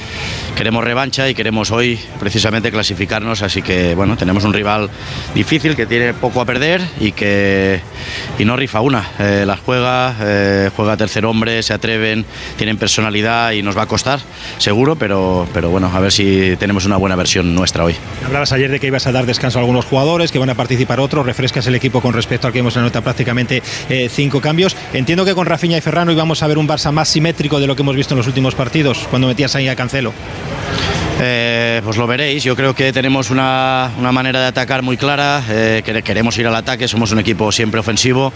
queremos 0.57 0.83
revancha 0.83 1.29
y 1.29 1.33
queremos 1.33 1.71
hoy 1.71 1.97
precisamente 2.19 2.69
clasificarnos. 2.69 3.41
Así 3.41 3.61
que, 3.61 3.95
bueno, 3.95 4.17
tenemos 4.17 4.43
un 4.43 4.53
rival 4.53 4.89
difícil 5.33 5.77
que 5.77 5.85
tiene 5.85 6.13
poco 6.13 6.41
a 6.41 6.45
perder 6.45 6.81
y 6.99 7.13
que 7.13 7.79
y 8.37 8.43
no 8.43 8.57
rifa 8.57 8.81
una. 8.81 9.09
las 9.19 9.59
juega, 9.61 10.69
juega 10.75 10.97
tercer 10.97 11.25
hombre, 11.25 11.63
se 11.63 11.73
atreven, 11.73 12.25
tienen 12.57 12.77
personalidad 12.77 13.51
y 13.51 13.61
nos 13.61 13.77
va 13.77 13.83
a 13.83 13.87
costar, 13.87 14.19
seguro, 14.57 14.97
pero 14.97 15.28
pero, 15.53 15.69
bueno, 15.69 15.91
a 15.93 15.99
ver 15.99 16.11
si 16.11 16.55
tenemos 16.57 16.85
una 16.85 16.97
buena 16.97 17.15
versión 17.15 17.53
nuestra 17.55 17.83
hoy. 17.83 17.95
Hablabas 18.25 18.51
ayer 18.51 18.71
de 18.71 18.79
que 18.79 18.87
ibas 18.87 19.07
a 19.07 19.11
dar 19.11 19.25
descanso 19.25 19.59
a 19.59 19.61
algunos 19.61 19.85
jugadores, 19.85 20.31
que 20.31 20.39
van 20.39 20.49
a 20.49 20.55
participar 20.55 20.99
otros, 20.99 21.25
refrescas 21.25 21.65
el 21.67 21.75
equipo 21.75 22.01
con 22.01 22.13
respecto 22.13 22.47
al 22.47 22.53
que 22.53 22.59
hemos 22.59 22.77
anotado 22.77 23.03
prácticamente 23.03 23.61
eh, 23.89 24.09
cinco 24.11 24.41
cambios. 24.41 24.75
Entiendo 24.93 25.25
que 25.25 25.35
con 25.35 25.45
Rafinha 25.45 25.77
y 25.77 25.81
Ferrano 25.81 26.11
íbamos 26.11 26.43
a 26.43 26.47
ver 26.47 26.57
un 26.57 26.67
Barça 26.67 26.91
más 26.91 27.09
simétrico 27.09 27.59
de 27.59 27.67
lo 27.67 27.75
que 27.75 27.81
hemos 27.81 27.95
visto 27.95 28.13
en 28.13 28.19
los 28.19 28.27
últimos 28.27 28.55
partidos, 28.55 29.07
cuando 29.09 29.27
metías 29.27 29.55
ahí 29.55 29.67
a 29.67 29.75
Cancelo. 29.75 30.13
Eh, 31.21 31.81
pues 31.83 31.97
lo 31.97 32.07
veréis, 32.07 32.45
yo 32.45 32.55
creo 32.55 32.73
que 32.73 32.93
tenemos 32.93 33.29
una, 33.29 33.91
manera 34.13 34.39
de 34.39 34.45
atacar 34.45 34.81
muy 34.83 34.95
clara, 34.95 35.43
eh, 35.49 35.81
queremos 35.83 36.37
ir 36.37 36.47
al 36.47 36.55
ataque, 36.55 36.87
somos 36.87 37.11
un 37.11 37.19
equipo 37.19 37.51
siempre 37.51 37.81
ofensivo. 37.81 38.31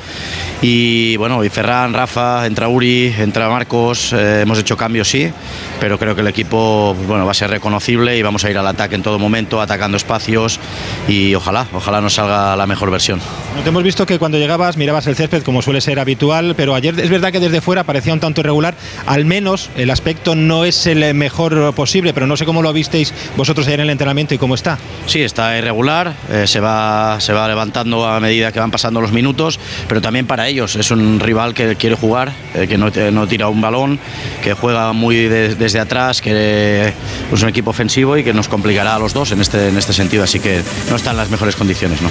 Y 0.62 1.16
bueno, 1.16 1.46
y 1.46 1.50
Ferran, 1.50 1.94
Rafa, 1.94 2.46
entra 2.46 2.68
Uri, 2.68 3.16
entra 3.18 3.48
Marcos, 3.48 4.12
eh, 4.12 4.42
hemos 4.42 4.60
hecho 4.60 4.76
cambios 4.76 5.08
sí, 5.08 5.32
pero 5.80 5.98
creo 5.98 6.14
que 6.14 6.22
el 6.22 6.28
equipo 6.28 6.94
pues 6.98 7.08
bueno, 7.08 7.26
va 7.26 7.32
a 7.32 7.36
ser 7.36 7.50
reconocible 7.50 8.18
y 8.18 8.22
vamos 8.22 8.44
a 8.44 8.52
ir 8.52 8.58
al 8.58 8.68
ataque 8.68 8.96
en 8.96 9.04
todo 9.04 9.18
momento, 9.18 9.62
atacando 9.62 9.96
espacios 9.96 10.60
y 11.08 11.34
ojalá, 11.36 11.68
ojalá 11.72 12.02
nos 12.02 12.16
salga 12.16 12.58
la 12.58 12.68
mejor 12.68 12.92
versión. 12.92 13.22
te 13.64 13.70
hemos 13.70 13.84
visto 13.84 14.06
que 14.06 14.20
cuando 14.20 14.38
llegabas 14.38 14.76
mirabas 14.76 15.08
el 15.08 15.16
césped 15.16 15.44
como 15.44 15.62
suele 15.62 15.80
ser 15.80 16.00
habitual, 16.00 16.54
pero 16.58 16.76
ayer 16.76 17.00
es 17.00 17.10
verdad 17.10 17.32
que 17.32 17.40
desde 17.40 17.62
fuera 17.62 17.86
parecía 17.86 18.12
un 18.12 18.20
tanto 18.20 18.42
irregular, 18.42 18.76
al 19.06 19.24
menos 19.24 19.70
el 19.78 19.90
aspecto 19.90 20.36
no 20.36 20.66
es 20.66 20.86
el 20.86 21.14
mejor 21.14 21.74
posible, 21.76 22.14
pero 22.14 22.28
no 22.28 22.36
sé 22.36 22.46
cómo 22.46 22.62
lo 22.62 22.73
visteis 22.74 23.14
vosotros 23.38 23.68
ayer 23.68 23.80
en 23.80 23.86
el 23.86 23.92
entrenamiento 23.92 24.34
y 24.34 24.38
cómo 24.38 24.56
está. 24.56 24.78
Sí, 25.06 25.22
está 25.22 25.58
irregular, 25.58 26.14
eh, 26.30 26.46
se, 26.48 26.60
va, 26.60 27.20
se 27.20 27.34
va 27.34 27.48
levantando 27.48 28.06
a 28.06 28.20
medida 28.20 28.52
que 28.52 28.60
van 28.60 28.72
pasando 28.72 29.02
los 29.02 29.12
minutos, 29.12 29.60
pero 29.88 30.02
también 30.02 30.28
para 30.28 30.48
ellos 30.48 30.76
es 30.76 30.92
un 30.92 31.20
rival 31.20 31.54
que 31.54 31.76
quiere 31.76 31.96
jugar, 31.96 32.34
eh, 32.54 32.68
que 32.68 32.78
no, 32.78 32.90
no, 33.12 33.28
tira 33.28 33.48
un 33.48 33.62
balón, 33.62 34.00
que 34.44 34.54
juega 34.54 34.94
muy 34.94 35.16
desde 35.28 35.80
atrás, 35.80 36.22
que 36.22 36.94
es 37.32 37.42
un 37.42 37.50
equipo 37.50 37.70
ofensivo 37.70 38.18
y 38.18 38.24
que 38.24 38.34
nos 38.34 38.48
complicará 38.48 38.96
a 38.96 39.00
los 39.00 39.14
dos 39.14 39.32
en 39.32 39.42
este, 39.42 39.70
en 39.70 39.78
este 39.78 39.94
sentido, 39.94 40.24
así 40.24 40.40
que 40.40 40.62
no 40.90 40.96
está 40.96 41.12
en 41.12 41.18
las 41.18 41.30
mejores 41.30 41.56
condiciones. 41.56 42.02
¿no? 42.02 42.10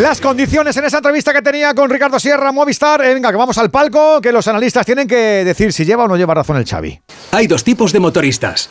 Las 0.00 0.22
condiciones 0.22 0.74
en 0.78 0.86
esa 0.86 0.96
entrevista 0.98 1.34
que 1.34 1.42
tenía 1.42 1.74
con 1.74 1.90
Ricardo 1.90 2.18
Sierra, 2.18 2.50
Movistar. 2.50 3.04
Eh, 3.04 3.12
venga, 3.12 3.30
que 3.30 3.36
vamos 3.36 3.58
al 3.58 3.70
palco, 3.70 4.22
que 4.22 4.32
los 4.32 4.48
analistas 4.48 4.86
tienen 4.86 5.06
que 5.06 5.44
decir 5.44 5.70
si 5.70 5.84
lleva 5.84 6.04
o 6.04 6.08
no 6.08 6.16
lleva 6.16 6.32
razón 6.32 6.56
el 6.56 6.64
Xavi. 6.64 6.98
Hay 7.32 7.46
dos 7.46 7.62
tipos 7.62 7.92
de 7.92 8.00
motoristas. 8.00 8.70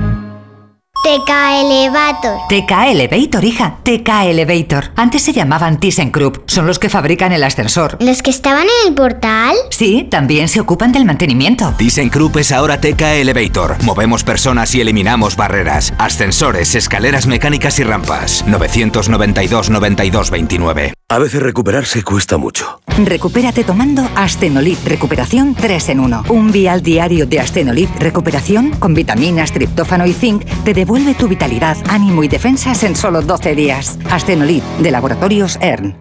TK 1.03 1.31
Elevator. 1.61 2.41
TK 2.47 2.71
Elevator, 2.91 3.43
hija. 3.43 3.77
TK 3.83 4.09
Elevator. 4.25 4.91
Antes 4.95 5.23
se 5.23 5.33
llamaban 5.33 5.79
ThyssenKrupp. 5.79 6.47
Son 6.47 6.67
los 6.67 6.77
que 6.77 6.89
fabrican 6.89 7.31
el 7.31 7.43
ascensor. 7.43 7.97
¿Los 7.99 8.21
que 8.21 8.29
estaban 8.29 8.67
en 8.67 8.89
el 8.89 8.93
portal? 8.93 9.55
Sí, 9.71 10.07
también 10.09 10.47
se 10.47 10.59
ocupan 10.59 10.91
del 10.91 11.05
mantenimiento. 11.05 11.73
ThyssenKrupp 11.77 12.37
es 12.37 12.51
ahora 12.51 12.79
TK 12.79 13.01
Elevator. 13.01 13.83
Movemos 13.83 14.23
personas 14.23 14.75
y 14.75 14.81
eliminamos 14.81 15.35
barreras. 15.35 15.91
Ascensores, 15.97 16.75
escaleras 16.75 17.25
mecánicas 17.25 17.79
y 17.79 17.83
rampas. 17.83 18.43
992 18.45 19.71
92 19.71 20.29
29. 20.29 20.93
A 21.11 21.19
veces 21.19 21.43
recuperarse 21.43 22.03
cuesta 22.03 22.37
mucho. 22.37 22.79
Recupérate 23.03 23.65
tomando 23.65 24.01
Astenolid 24.15 24.77
Recuperación 24.85 25.55
3 25.55 25.89
en 25.89 25.99
1. 25.99 26.23
Un 26.29 26.53
vial 26.53 26.81
diario 26.81 27.25
de 27.25 27.41
Astenolid 27.41 27.89
Recuperación 27.99 28.71
con 28.79 28.93
vitaminas, 28.93 29.51
triptófano 29.51 30.05
y 30.05 30.13
zinc 30.13 30.45
te 30.63 30.73
devuelve 30.73 31.13
tu 31.13 31.27
vitalidad, 31.27 31.75
ánimo 31.89 32.23
y 32.23 32.29
defensas 32.29 32.85
en 32.85 32.95
solo 32.95 33.21
12 33.21 33.55
días. 33.55 33.99
Astenolid 34.09 34.63
de 34.79 34.89
Laboratorios 34.89 35.57
ERN. 35.59 35.97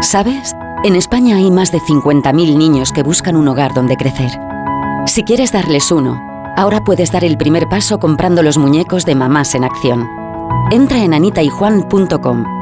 ¿Sabes? 0.00 0.56
En 0.82 0.96
España 0.96 1.36
hay 1.36 1.52
más 1.52 1.70
de 1.70 1.78
50.000 1.78 2.56
niños 2.56 2.90
que 2.90 3.04
buscan 3.04 3.36
un 3.36 3.46
hogar 3.46 3.74
donde 3.74 3.96
crecer. 3.96 4.32
Si 5.06 5.22
quieres 5.22 5.52
darles 5.52 5.92
uno, 5.92 6.20
ahora 6.56 6.82
puedes 6.82 7.12
dar 7.12 7.22
el 7.22 7.38
primer 7.38 7.68
paso 7.68 8.00
comprando 8.00 8.42
los 8.42 8.58
muñecos 8.58 9.06
de 9.06 9.14
Mamás 9.14 9.54
en 9.54 9.62
Acción. 9.62 10.08
Entra 10.72 10.98
en 11.04 11.14
anitayjuan.com 11.14 12.57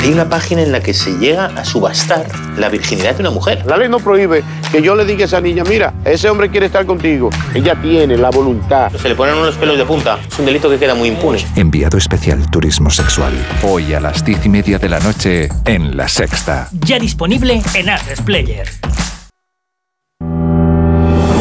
Hay 0.00 0.12
una 0.12 0.28
página 0.28 0.62
en 0.62 0.72
la 0.72 0.80
que 0.80 0.94
se 0.94 1.18
llega 1.18 1.46
a 1.46 1.64
subastar 1.64 2.26
la 2.56 2.68
virginidad 2.68 3.16
de 3.16 3.20
una 3.20 3.30
mujer. 3.30 3.64
La 3.66 3.76
ley 3.76 3.88
no 3.88 3.98
prohíbe 3.98 4.42
que 4.70 4.80
yo 4.80 4.94
le 4.94 5.04
diga 5.04 5.22
a 5.22 5.24
esa 5.26 5.40
niña, 5.40 5.64
mira, 5.64 5.92
ese 6.04 6.30
hombre 6.30 6.50
quiere 6.50 6.66
estar 6.66 6.86
contigo. 6.86 7.30
Ella 7.52 7.74
tiene 7.80 8.16
la 8.16 8.30
voluntad. 8.30 8.92
Se 8.92 9.08
le 9.08 9.14
ponen 9.14 9.34
unos 9.34 9.56
pelos 9.56 9.76
de 9.76 9.84
punta. 9.84 10.18
Es 10.30 10.38
un 10.38 10.46
delito 10.46 10.70
que 10.70 10.78
queda 10.78 10.94
muy 10.94 11.08
impune. 11.08 11.44
Enviado 11.56 11.98
especial 11.98 12.48
Turismo 12.50 12.90
Sexual. 12.90 13.32
Hoy 13.62 13.92
a 13.92 14.00
las 14.00 14.24
diez 14.24 14.44
y 14.46 14.48
media 14.48 14.78
de 14.78 14.88
la 14.88 15.00
noche 15.00 15.48
en 15.64 15.96
La 15.96 16.08
Sexta. 16.08 16.68
Ya 16.72 16.98
disponible 16.98 17.60
en 17.74 17.90
Atlas 17.90 18.22
Player. 18.22 18.68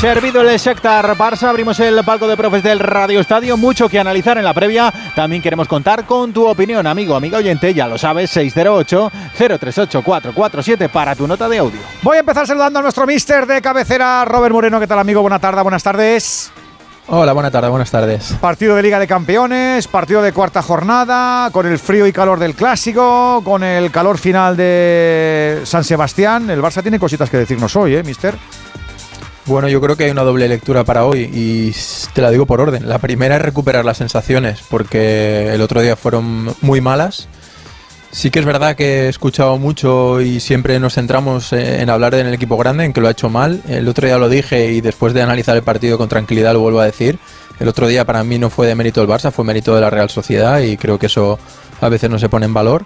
Servido 0.00 0.40
el 0.40 0.56
Shakhtar 0.56 1.14
Barça, 1.14 1.48
abrimos 1.48 1.78
el 1.78 2.02
palco 2.02 2.26
de 2.26 2.34
profes 2.34 2.62
del 2.62 2.78
Radio 2.78 3.20
Estadio. 3.20 3.58
Mucho 3.58 3.86
que 3.86 4.00
analizar 4.00 4.38
en 4.38 4.44
la 4.44 4.54
previa. 4.54 4.90
También 5.14 5.42
queremos 5.42 5.68
contar 5.68 6.06
con 6.06 6.32
tu 6.32 6.46
opinión, 6.46 6.86
amigo, 6.86 7.14
amiga 7.14 7.36
oyente. 7.36 7.74
Ya 7.74 7.86
lo 7.86 7.98
sabes, 7.98 8.34
608-038-447 8.34 10.88
para 10.88 11.14
tu 11.14 11.28
nota 11.28 11.50
de 11.50 11.58
audio. 11.58 11.80
Voy 12.00 12.16
a 12.16 12.20
empezar 12.20 12.46
saludando 12.46 12.78
a 12.78 12.82
nuestro 12.82 13.06
mister 13.06 13.44
de 13.44 13.60
cabecera, 13.60 14.24
Robert 14.24 14.54
Moreno. 14.54 14.80
¿Qué 14.80 14.86
tal, 14.86 15.00
amigo? 15.00 15.20
Buenas 15.20 15.42
tardes, 15.42 15.62
buenas 15.62 15.82
tardes. 15.82 16.50
Hola, 17.08 17.34
buenas 17.34 17.52
tardes, 17.52 17.68
buenas 17.68 17.90
tardes. 17.90 18.32
Partido 18.40 18.76
de 18.76 18.82
Liga 18.82 18.98
de 18.98 19.06
Campeones, 19.06 19.86
partido 19.86 20.22
de 20.22 20.32
cuarta 20.32 20.62
jornada, 20.62 21.50
con 21.50 21.66
el 21.66 21.78
frío 21.78 22.06
y 22.06 22.12
calor 22.12 22.38
del 22.38 22.54
clásico, 22.54 23.42
con 23.44 23.62
el 23.62 23.90
calor 23.90 24.16
final 24.16 24.56
de 24.56 25.60
San 25.64 25.84
Sebastián. 25.84 26.48
El 26.48 26.62
Barça 26.62 26.80
tiene 26.80 26.98
cositas 26.98 27.28
que 27.28 27.36
decirnos 27.36 27.76
hoy, 27.76 27.96
¿eh, 27.96 28.02
mister? 28.02 28.34
Bueno, 29.46 29.68
yo 29.68 29.80
creo 29.80 29.96
que 29.96 30.04
hay 30.04 30.10
una 30.10 30.22
doble 30.22 30.48
lectura 30.48 30.84
para 30.84 31.04
hoy 31.04 31.28
y 31.32 31.74
te 32.12 32.22
la 32.22 32.30
digo 32.30 32.46
por 32.46 32.60
orden. 32.60 32.88
La 32.88 32.98
primera 32.98 33.36
es 33.36 33.42
recuperar 33.42 33.84
las 33.84 33.96
sensaciones, 33.96 34.60
porque 34.68 35.52
el 35.52 35.60
otro 35.60 35.80
día 35.80 35.96
fueron 35.96 36.54
muy 36.60 36.80
malas. 36.80 37.28
Sí 38.12 38.30
que 38.30 38.40
es 38.40 38.44
verdad 38.44 38.74
que 38.76 39.04
he 39.04 39.08
escuchado 39.08 39.56
mucho 39.56 40.20
y 40.20 40.40
siempre 40.40 40.78
nos 40.80 40.94
centramos 40.94 41.52
en 41.52 41.88
hablar 41.90 42.14
del 42.14 42.34
equipo 42.34 42.56
grande, 42.56 42.84
en 42.84 42.92
que 42.92 43.00
lo 43.00 43.08
ha 43.08 43.12
hecho 43.12 43.30
mal. 43.30 43.62
El 43.68 43.88
otro 43.88 44.06
día 44.06 44.18
lo 44.18 44.28
dije 44.28 44.72
y 44.72 44.80
después 44.80 45.14
de 45.14 45.22
analizar 45.22 45.56
el 45.56 45.62
partido 45.62 45.96
con 45.96 46.08
tranquilidad 46.08 46.52
lo 46.52 46.60
vuelvo 46.60 46.80
a 46.80 46.86
decir. 46.86 47.18
El 47.60 47.68
otro 47.68 47.86
día 47.86 48.04
para 48.04 48.24
mí 48.24 48.38
no 48.38 48.50
fue 48.50 48.66
de 48.66 48.74
mérito 48.74 49.00
del 49.00 49.08
Barça, 49.08 49.30
fue 49.30 49.44
mérito 49.44 49.74
de 49.74 49.80
la 49.80 49.90
Real 49.90 50.10
Sociedad 50.10 50.60
y 50.60 50.76
creo 50.76 50.98
que 50.98 51.06
eso 51.06 51.38
a 51.80 51.88
veces 51.88 52.10
no 52.10 52.18
se 52.18 52.28
pone 52.28 52.46
en 52.46 52.54
valor. 52.54 52.84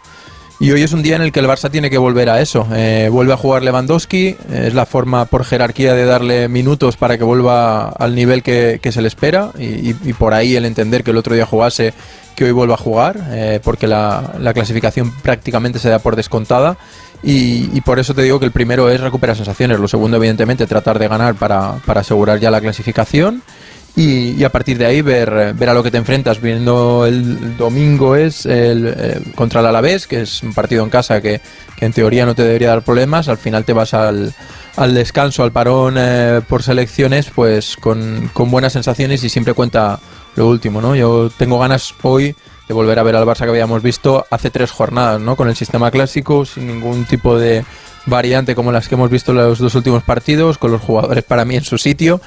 Y 0.60 0.70
hoy 0.70 0.82
es 0.82 0.92
un 0.92 1.02
día 1.02 1.16
en 1.16 1.22
el 1.22 1.32
que 1.32 1.40
el 1.40 1.46
Barça 1.46 1.70
tiene 1.70 1.90
que 1.90 1.98
volver 1.98 2.30
a 2.30 2.40
eso. 2.40 2.66
Eh, 2.72 3.08
vuelve 3.10 3.32
a 3.32 3.36
jugar 3.36 3.62
Lewandowski, 3.62 4.36
es 4.52 4.72
la 4.72 4.86
forma 4.86 5.24
por 5.24 5.44
jerarquía 5.44 5.94
de 5.94 6.04
darle 6.04 6.48
minutos 6.48 6.96
para 6.96 7.18
que 7.18 7.24
vuelva 7.24 7.88
al 7.88 8.14
nivel 8.14 8.42
que, 8.42 8.78
se 8.92 9.02
le 9.02 9.08
espera 9.08 9.50
y, 9.58 9.92
por 10.12 10.32
ahí 10.32 10.54
el 10.54 10.64
entender 10.64 11.02
que 11.02 11.10
el 11.10 11.16
otro 11.16 11.34
día 11.34 11.44
jugase, 11.44 11.92
que 12.36 12.44
hoy 12.44 12.52
vuelva 12.52 12.74
a 12.74 12.78
jugar, 12.78 13.16
eh, 13.30 13.60
porque 13.64 13.88
la, 13.88 14.52
clasificación 14.54 15.12
prácticamente 15.22 15.78
se 15.78 15.88
da 15.88 15.98
por 15.98 16.14
descontada. 16.14 16.76
Y, 17.22 17.80
por 17.80 17.98
eso 17.98 18.14
te 18.14 18.22
digo 18.22 18.38
que 18.38 18.46
el 18.46 18.52
primero 18.52 18.88
es 18.90 19.00
recuperar 19.00 19.34
sensaciones, 19.34 19.80
lo 19.80 19.88
segundo 19.88 20.18
evidentemente 20.18 20.66
tratar 20.66 20.98
de 20.98 21.08
ganar 21.08 21.34
para, 21.34 21.74
para 21.84 22.02
asegurar 22.02 22.38
ya 22.38 22.50
la 22.50 22.60
clasificación 22.60 23.42
y, 23.96 24.42
a 24.42 24.50
partir 24.50 24.76
de 24.76 24.86
ahí 24.86 25.02
ver, 25.02 25.54
ver 25.54 25.68
a 25.68 25.74
lo 25.74 25.82
que 25.82 25.90
te 25.90 25.98
enfrentas. 25.98 26.40
Viendo 26.40 27.06
el 27.06 27.56
domingo 27.56 28.16
es 28.16 28.44
el, 28.44 28.92
eh, 28.96 29.20
contra 29.36 29.60
el 29.60 29.66
Alavés, 29.66 30.08
que 30.08 30.22
es 30.22 30.42
un 30.42 30.52
partido 30.52 30.82
en 30.82 30.90
casa 30.90 31.20
que, 31.20 31.40
en 31.80 31.92
teoría 31.92 32.24
no 32.24 32.34
te 32.34 32.42
debería 32.42 32.70
dar 32.70 32.82
problemas. 32.82 33.28
Al 33.28 33.38
final 33.38 33.64
te 33.64 33.72
vas 33.72 33.94
al, 33.94 34.32
al 34.76 34.94
descanso, 34.94 35.44
al 35.44 35.52
parón 35.52 35.94
eh, 35.98 36.40
por 36.48 36.62
selecciones, 36.62 37.30
pues 37.32 37.76
con, 37.76 38.30
con, 38.32 38.50
buenas 38.50 38.72
sensaciones 38.72 39.22
y 39.22 39.28
siempre 39.28 39.54
cuenta 39.54 40.00
lo 40.34 40.48
último, 40.48 40.80
¿no? 40.80 40.96
Yo 40.96 41.30
tengo 41.36 41.58
ganas 41.58 41.94
hoy 42.02 42.34
de 42.66 42.74
volver 42.74 42.98
a 42.98 43.02
ver 43.02 43.14
al 43.14 43.26
Barça 43.26 43.44
que 43.44 43.50
habíamos 43.50 43.82
visto 43.82 44.26
hace 44.30 44.50
tres 44.50 44.70
jornadas, 44.70 45.20
¿no? 45.20 45.36
Con 45.36 45.48
el 45.48 45.54
sistema 45.54 45.90
clásico, 45.90 46.44
sin 46.44 46.66
ningún 46.66 47.04
tipo 47.04 47.38
de 47.38 47.64
variante 48.06 48.54
como 48.54 48.72
las 48.72 48.88
que 48.88 48.94
hemos 48.94 49.10
visto 49.10 49.32
en 49.32 49.38
los 49.38 49.58
dos 49.58 49.74
últimos 49.74 50.02
partidos, 50.02 50.58
con 50.58 50.72
los 50.72 50.80
jugadores 50.80 51.24
para 51.24 51.44
mí 51.44 51.56
en 51.56 51.64
su 51.64 51.78
sitio 51.78 52.20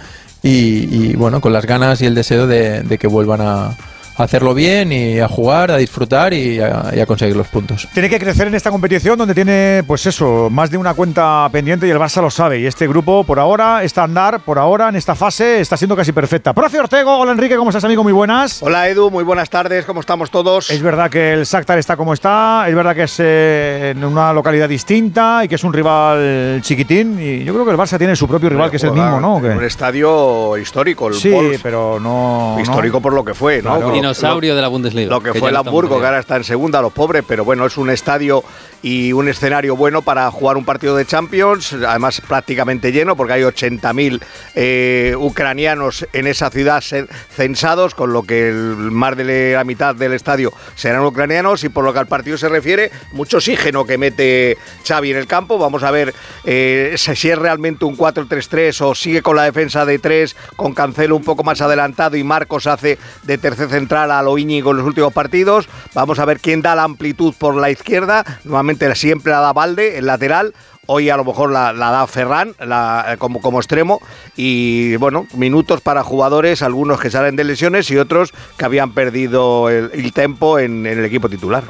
y, 0.44 1.16
bueno, 1.16 1.42
con 1.42 1.52
las 1.52 1.66
ganas 1.66 2.02
y 2.02 2.06
el 2.06 2.16
deseo 2.16 2.48
de, 2.48 2.98
que 3.00 3.08
vuelvan 3.08 3.42
a, 3.42 3.78
a 4.18 4.24
hacerlo 4.24 4.54
bien 4.54 4.92
y 4.92 5.20
a 5.20 5.28
jugar, 5.28 5.72
a 5.72 5.78
disfrutar 5.78 6.34
y 6.34 6.60
a, 6.60 6.92
y 6.96 7.00
a 7.00 7.06
conseguir 7.06 7.36
los 7.36 7.48
puntos. 7.48 7.88
Tiene 7.94 8.10
que 8.10 8.20
crecer 8.20 8.48
en 8.48 8.56
esta 8.56 8.72
competición 8.72 9.18
donde 9.18 9.36
tiene, 9.36 9.84
pues 9.86 10.06
eso, 10.06 10.50
más 10.50 10.72
de 10.72 10.78
una 10.78 10.94
cuenta 10.94 11.48
pendiente 11.52 11.88
y 11.88 11.92
el 11.92 12.00
Barça 12.00 12.22
lo 12.22 12.32
sabe. 12.32 12.60
Y 12.60 12.66
este 12.66 12.88
grupo, 12.88 13.24
por 13.24 13.40
ahora, 13.40 13.84
está 13.84 14.02
a 14.02 14.04
andar, 14.06 14.40
por 14.40 14.58
ahora, 14.58 14.90
en 14.90 14.96
esta 14.96 15.16
fase, 15.16 15.60
está 15.62 15.78
siendo 15.78 15.96
casi 15.96 16.12
perfecta. 16.12 16.54
Profe 16.54 16.80
Ortego, 16.80 17.18
hola 17.18 17.32
Enrique, 17.32 17.56
¿cómo 17.56 17.70
estás, 17.70 17.84
amigo? 17.84 18.04
Muy 18.04 18.14
buenas. 18.14 18.62
Hola 18.64 18.90
Edu, 18.90 19.12
muy 19.12 19.24
buenas 19.24 19.50
tardes, 19.50 19.86
¿cómo 19.86 20.00
estamos 20.00 20.32
todos? 20.32 20.70
Es 20.72 20.82
verdad 20.82 21.10
que 21.10 21.34
el 21.34 21.44
Shakhtar 21.44 21.78
está 21.78 21.96
como 21.96 22.14
está, 22.14 22.66
es 22.68 22.76
verdad 22.76 22.96
que 22.96 23.04
es 23.04 23.16
eh, 23.20 23.94
en 23.96 24.04
una 24.04 24.34
localidad 24.34 24.68
distinta 24.68 25.44
y 25.44 25.48
que 25.48 25.56
es 25.56 25.64
un 25.64 25.74
rival 25.74 26.60
chiquitín. 26.62 27.20
Y 27.20 27.44
yo 27.44 27.54
creo 27.54 27.66
que 27.66 27.72
el 27.72 27.78
Barça 27.78 27.98
tiene 27.98 28.16
su 28.16 28.28
propio 28.28 28.50
rival, 28.50 28.72
que 28.72 28.78
es 28.78 28.84
el 28.84 28.92
mismo, 28.94 29.20
¿no? 29.20 29.36
Un 29.36 29.64
estadio 29.64 30.58
histórico, 30.58 31.08
el 31.08 31.14
Sí, 31.14 31.36
pero 31.62 32.00
no. 32.00 32.58
Histórico 32.60 33.02
por 33.02 33.14
lo 33.14 33.24
que 33.24 33.34
fue, 33.34 33.62
¿no? 33.62 33.76
Claro. 33.78 34.07
Lo- 34.08 34.14
Dinosaurio 34.14 34.56
de 34.56 34.62
la 34.62 34.68
Bundesliga. 34.68 35.10
Lo 35.10 35.22
que 35.22 35.32
que 35.32 35.40
fue 35.40 35.50
el 35.50 35.56
Hamburgo, 35.56 36.00
que 36.00 36.06
ahora 36.06 36.20
está 36.20 36.36
en 36.38 36.44
segunda, 36.44 36.82
los 36.82 36.94
pobres, 36.94 37.24
pero 37.28 37.44
bueno, 37.46 37.66
es 37.66 37.78
un 37.78 37.90
estadio 37.90 38.44
y 38.82 39.12
un 39.14 39.28
escenario 39.28 39.76
bueno 39.76 40.02
para 40.02 40.30
jugar 40.32 40.56
un 40.58 40.64
partido 40.66 40.96
de 40.96 41.06
Champions, 41.06 41.74
además 41.74 42.22
prácticamente 42.28 42.92
lleno, 42.92 43.16
porque 43.16 43.34
hay 43.34 43.42
80.000 43.42 44.22
eh, 44.56 45.16
ucranianos 45.18 46.06
en 46.14 46.28
esa 46.28 46.50
ciudad 46.50 46.84
censados, 47.30 47.96
con 47.96 48.14
lo 48.14 48.24
que 48.24 48.50
el, 48.50 48.56
más 48.92 49.18
de 49.18 49.54
la 49.54 49.64
mitad 49.64 49.96
del 49.96 50.14
estadio 50.14 50.54
serán 50.76 51.04
ucranianos, 51.06 51.64
y 51.64 51.70
por 51.70 51.84
lo 51.84 51.94
que 51.94 52.00
al 52.00 52.08
partido 52.08 52.38
se 52.38 52.50
refiere, 52.50 52.92
mucho 53.14 53.38
oxígeno 53.38 53.86
que 53.86 53.98
mete 53.98 54.58
Xavi 54.88 55.12
en 55.12 55.18
el 55.18 55.28
campo. 55.28 55.58
Vamos 55.58 55.84
a 55.84 55.92
ver 55.92 56.14
eh, 56.46 56.94
si 56.98 57.30
es 57.30 57.38
realmente 57.38 57.86
un 57.86 57.98
4-3-3 57.98 58.82
o 58.82 58.96
sigue 58.96 59.22
con 59.22 59.36
la 59.36 59.44
defensa 59.44 59.86
de 59.86 60.00
3, 60.00 60.36
con 60.56 60.74
Cancelo 60.74 61.16
un 61.16 61.24
poco 61.24 61.44
más 61.44 61.62
adelantado 61.62 62.16
y 62.18 62.24
Marcos 62.24 62.68
hace 62.68 62.98
de 63.24 63.38
tercer 63.38 63.70
central 63.70 63.97
a 63.98 64.22
lo 64.22 64.38
Íñigo 64.38 64.72
en 64.72 64.78
los 64.78 64.86
últimos 64.86 65.14
partidos. 65.14 65.68
Vamos 65.94 66.20
a 66.20 66.26
ver 66.26 66.40
quién 66.40 66.62
da 66.62 66.76
la 66.76 66.84
amplitud 66.84 67.34
por 67.38 67.56
la 67.56 67.70
izquierda. 67.70 68.24
Normalmente 68.44 68.94
siempre 68.96 69.32
la 69.32 69.40
da 69.42 69.54
Valde, 69.54 69.98
el 69.98 70.06
lateral. 70.06 70.54
Hoy 70.90 71.10
a 71.10 71.18
lo 71.18 71.26
mejor 71.26 71.52
la, 71.52 71.74
da 71.74 72.08
Ferran 72.08 72.54
la- 72.60 73.16
como, 73.20 73.42
como 73.42 73.60
extremo. 73.60 74.00
Y 74.38 74.96
bueno, 74.98 75.28
minutos 75.34 75.82
para 75.82 76.04
jugadores, 76.04 76.62
algunos 76.62 77.00
que 77.02 77.12
salen 77.12 77.36
de 77.36 77.44
lesiones 77.44 77.92
y 77.92 77.98
otros 77.98 78.32
que 78.58 78.64
habían 78.66 78.94
perdido 78.94 79.70
el, 79.70 79.90
el 79.94 80.14
tempo 80.14 80.60
en, 80.60 80.86
el 80.86 81.04
equipo 81.04 81.28
titular. 81.28 81.64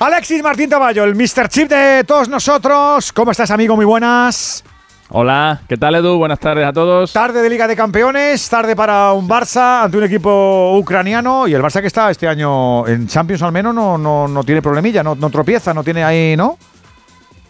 Alexis 0.00 0.42
Martín 0.42 0.68
Taballo, 0.68 1.04
el 1.04 1.14
Mr. 1.16 1.48
Chip 1.48 1.68
de 1.70 2.04
todos 2.04 2.28
nosotros. 2.28 3.12
¿Cómo 3.12 3.30
estás, 3.30 3.50
amigo? 3.50 3.74
Muy 3.76 3.84
buenas. 3.86 4.62
Hola, 5.10 5.62
¿qué 5.66 5.78
tal 5.78 5.94
Edu? 5.94 6.18
Buenas 6.18 6.38
tardes 6.38 6.66
a 6.66 6.72
todos. 6.72 7.12
Tarde 7.14 7.40
de 7.40 7.48
Liga 7.48 7.66
de 7.66 7.74
Campeones, 7.74 8.46
tarde 8.50 8.76
para 8.76 9.12
un 9.14 9.26
Barça 9.26 9.84
ante 9.84 9.96
un 9.96 10.04
equipo 10.04 10.76
ucraniano 10.76 11.48
y 11.48 11.54
el 11.54 11.62
Barça 11.62 11.80
que 11.80 11.86
está 11.86 12.10
este 12.10 12.28
año 12.28 12.86
en 12.86 13.06
Champions 13.06 13.40
al 13.42 13.52
menos 13.52 13.74
no, 13.74 13.96
no, 13.96 14.28
no 14.28 14.44
tiene 14.44 14.60
problemilla, 14.60 15.02
no, 15.02 15.14
no 15.14 15.30
tropieza, 15.30 15.72
no 15.72 15.82
tiene 15.82 16.04
ahí, 16.04 16.36
¿no? 16.36 16.58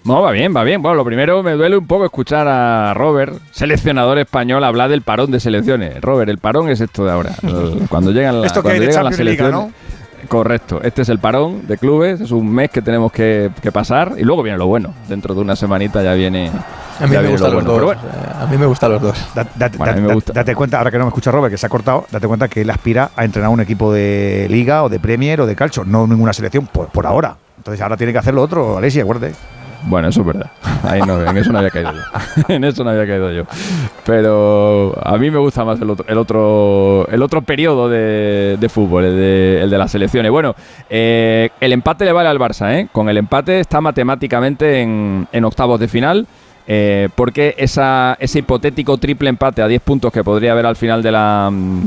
No, 0.04 0.22
va 0.22 0.30
bien, 0.30 0.54
va 0.56 0.62
bien. 0.62 0.80
Bueno, 0.80 0.94
lo 0.94 1.04
primero 1.04 1.42
me 1.42 1.52
duele 1.52 1.76
un 1.76 1.86
poco 1.88 2.04
escuchar 2.04 2.46
a 2.46 2.94
Robert, 2.94 3.34
seleccionador 3.50 4.18
español, 4.18 4.62
hablar 4.62 4.88
del 4.88 5.02
parón 5.02 5.32
de 5.32 5.40
selecciones. 5.40 6.00
Robert, 6.00 6.30
el 6.30 6.38
parón 6.38 6.68
es 6.70 6.80
esto 6.80 7.04
de 7.04 7.10
ahora. 7.10 7.32
Cuando 7.90 8.12
llegan, 8.12 8.40
la- 8.40 8.46
Esto 8.46 8.62
que 8.62 8.68
cuando 8.68 8.84
llegan 8.84 9.04
las 9.04 9.16
Champions 9.16 9.38
League, 9.38 9.38
selecciones. 9.38 9.74
Correcto, 10.26 10.80
este 10.82 11.02
es 11.02 11.08
el 11.10 11.18
parón 11.20 11.66
de 11.68 11.78
clubes, 11.78 12.20
es 12.20 12.32
un 12.32 12.50
mes 12.52 12.70
que 12.70 12.82
tenemos 12.82 13.12
que, 13.12 13.50
que 13.62 13.70
pasar 13.70 14.14
y 14.18 14.22
luego 14.24 14.42
viene 14.42 14.58
lo 14.58 14.66
bueno. 14.66 14.92
Dentro 15.08 15.34
de 15.34 15.40
una 15.40 15.54
semanita 15.54 16.02
ya 16.02 16.12
viene, 16.14 16.50
A 17.00 17.06
mí 17.06 17.12
ya 17.12 17.22
me 17.22 17.28
gustan 17.30 17.50
lo 17.52 17.60
los 17.60 17.64
bueno. 17.64 17.80
dos. 17.80 17.84
Bueno, 17.84 18.00
eh, 18.02 18.32
A 18.42 18.46
mí 18.46 18.56
me 18.58 18.66
gustan 18.66 18.90
los 18.92 19.00
dos. 19.02 19.34
Da- 19.34 19.46
date, 19.54 19.78
Bueno, 19.78 19.92
a 19.92 19.96
mí 19.96 20.02
me 20.02 20.14
gusta. 20.14 20.32
date 20.32 20.54
cuenta, 20.54 20.78
ahora 20.78 20.90
que 20.90 20.98
no 20.98 21.04
me 21.04 21.08
escucha 21.10 21.30
Robert, 21.30 21.52
que 21.52 21.56
se 21.58 21.66
ha 21.66 21.68
cortado, 21.68 22.06
date 22.10 22.26
cuenta 22.26 22.48
que 22.48 22.62
él 22.62 22.70
aspira 22.70 23.10
a 23.16 23.24
entrenar 23.24 23.50
un 23.50 23.60
equipo 23.60 23.92
de 23.92 24.48
Liga 24.50 24.82
o 24.82 24.88
de 24.88 24.98
Premier 24.98 25.40
o 25.40 25.46
de 25.46 25.54
Calcio, 25.54 25.84
no 25.84 26.06
ninguna 26.06 26.32
selección 26.32 26.66
por, 26.66 26.88
por 26.88 27.06
ahora. 27.06 27.36
Entonces 27.56 27.80
ahora 27.80 27.96
tiene 27.96 28.12
que 28.12 28.18
hacer 28.18 28.34
lo 28.34 28.42
otro, 28.42 28.78
Alexis, 28.78 29.02
acuérdate. 29.02 29.34
Bueno, 29.82 30.08
eso 30.08 30.20
es 30.20 30.26
verdad. 30.26 30.50
Ahí 30.82 31.02
no, 31.02 31.22
en 31.24 31.36
eso 31.36 31.52
no 31.52 31.58
había 31.58 31.70
caído 31.70 31.92
yo. 31.92 32.00
en 32.48 32.64
eso 32.64 32.84
no 32.84 32.90
había 32.90 33.06
caído 33.06 33.32
yo. 33.32 33.44
Pero 34.04 34.94
a 35.02 35.16
mí 35.18 35.30
me 35.30 35.38
gusta 35.38 35.64
más 35.64 35.80
el 35.80 35.90
otro, 35.90 36.04
el 36.08 36.18
otro, 36.18 37.06
el 37.10 37.22
otro 37.22 37.42
periodo 37.42 37.88
de, 37.88 38.56
de 38.58 38.68
fútbol, 38.68 39.04
el 39.04 39.16
de, 39.16 39.62
el 39.62 39.70
de 39.70 39.78
las 39.78 39.90
selecciones. 39.92 40.30
Bueno, 40.32 40.54
eh, 40.90 41.50
el 41.60 41.72
empate 41.72 42.04
le 42.04 42.12
vale 42.12 42.28
al 42.28 42.38
Barça, 42.38 42.72
¿eh? 42.74 42.88
Con 42.92 43.08
el 43.08 43.16
empate 43.18 43.60
está 43.60 43.80
matemáticamente 43.80 44.80
en, 44.82 45.28
en 45.32 45.44
octavos 45.44 45.78
de 45.80 45.88
final. 45.88 46.26
eh, 46.66 47.08
porque 47.14 47.54
esa, 47.58 48.16
ese 48.20 48.40
hipotético 48.40 48.98
triple 48.98 49.30
empate 49.30 49.62
a 49.62 49.68
10 49.68 49.80
puntos 49.82 50.12
que 50.12 50.22
podría 50.22 50.52
haber 50.52 50.66
al 50.66 50.76
final 50.76 51.02
de 51.02 51.10